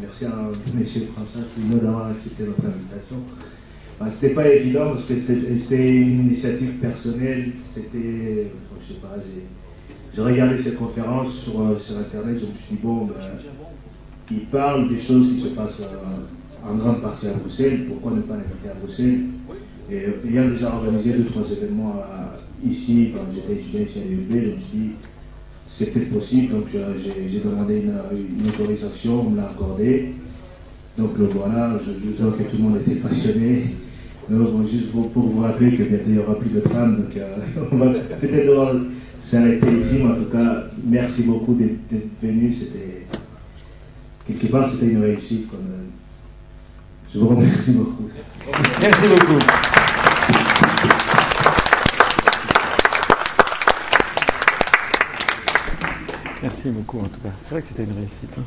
Merci 0.01 0.25
à 0.25 0.29
M. 0.29 0.83
François 1.13 1.41
Simon 1.53 1.77
d'avoir 1.77 2.07
accepté 2.07 2.43
notre 2.43 2.65
invitation. 2.65 3.17
Bah, 3.99 4.09
c'était 4.09 4.33
pas 4.33 4.47
évident 4.47 4.89
parce 4.91 5.05
que 5.05 5.15
c'était 5.15 5.95
une 5.95 6.27
initiative 6.27 6.73
personnelle. 6.73 7.51
C'était, 7.55 8.51
je 8.81 8.93
sais 8.93 8.99
pas, 8.99 9.15
j'ai 10.13 10.21
regardé 10.21 10.57
cette 10.57 10.77
conférence 10.77 11.33
sur, 11.33 11.61
euh, 11.61 11.77
sur 11.77 11.97
Internet. 11.97 12.39
Je 12.39 12.45
me 12.45 12.53
suis 12.53 12.75
dit, 12.75 12.79
bon, 12.81 13.05
ben, 13.05 13.15
il 14.31 14.45
parle 14.45 14.89
des 14.89 14.99
choses 14.99 15.33
qui 15.33 15.39
se 15.39 15.49
passent. 15.49 15.81
Euh, 15.81 16.25
en 16.67 16.75
grande 16.75 17.01
partie 17.01 17.27
à 17.27 17.33
Bruxelles. 17.33 17.85
Pourquoi 17.87 18.11
ne 18.11 18.21
pas 18.21 18.35
l'inviter 18.35 18.69
à 18.69 18.73
Bruxelles? 18.73 19.21
Et 19.91 20.05
ayant 20.29 20.49
déjà 20.49 20.73
organisé 20.75 21.13
deux, 21.13 21.25
trois 21.25 21.49
événements 21.51 22.03
ici, 22.63 23.11
quand 23.13 23.21
j'étais 23.33 23.61
étudiant 23.61 23.81
ici 23.87 23.99
à 23.99 24.03
l'UEB, 24.03 24.43
je 24.43 24.51
me 24.51 24.57
suis 24.57 24.77
dit 24.77 24.91
c'était 25.69 26.01
possible, 26.01 26.53
donc 26.53 26.65
j'ai 26.71 27.39
demandé 27.39 27.83
une, 27.83 28.47
autorisation, 28.47 29.27
on 29.27 29.29
me 29.29 29.37
l'a 29.37 29.49
accordé. 29.49 30.13
Donc 30.97 31.17
le 31.17 31.25
voilà, 31.25 31.79
je, 31.85 31.91
je 31.91 32.25
que 32.25 32.43
tout 32.49 32.57
le 32.57 32.63
monde 32.63 32.77
était 32.81 32.95
passionné. 32.95 33.75
Donc, 34.29 34.51
bon, 34.51 34.67
juste 34.67 34.91
pour, 34.91 35.09
vous 35.09 35.41
rappeler 35.41 35.75
que 35.75 35.83
bientôt 35.83 36.03
il 36.07 36.13
n'y 36.13 36.19
aura 36.19 36.35
plus 36.35 36.51
de 36.51 36.59
tram, 36.59 36.95
donc 36.95 37.17
euh, 37.17 37.37
on 37.71 37.77
va 37.77 37.87
peut-être 37.91 38.47
devoir 38.47 38.75
s'arrêter 39.17 39.77
ici, 39.79 40.01
mais 40.03 40.11
en 40.11 40.15
tout 40.15 40.29
cas, 40.31 40.65
merci 40.85 41.23
beaucoup 41.23 41.55
d'être 41.55 41.79
venu. 42.21 42.51
C'était 42.51 43.07
quelque 44.27 44.51
part 44.51 44.67
c'était 44.67 44.91
une 44.91 45.01
réussite. 45.01 45.49
Comme, 45.49 45.59
je 47.11 47.19
vous 47.19 47.29
remercie 47.29 47.71
beaucoup. 47.71 48.03
Merci 48.79 49.07
beaucoup. 49.07 49.78
Merci 56.41 56.69
beaucoup 56.69 56.99
en 56.99 57.07
tout 57.07 57.19
cas. 57.21 57.31
C'est 57.39 57.49
vrai 57.49 57.61
que 57.61 57.67
c'était 57.67 57.83
une 57.83 57.93
réussite. 57.93 58.37
Hein. 58.37 58.43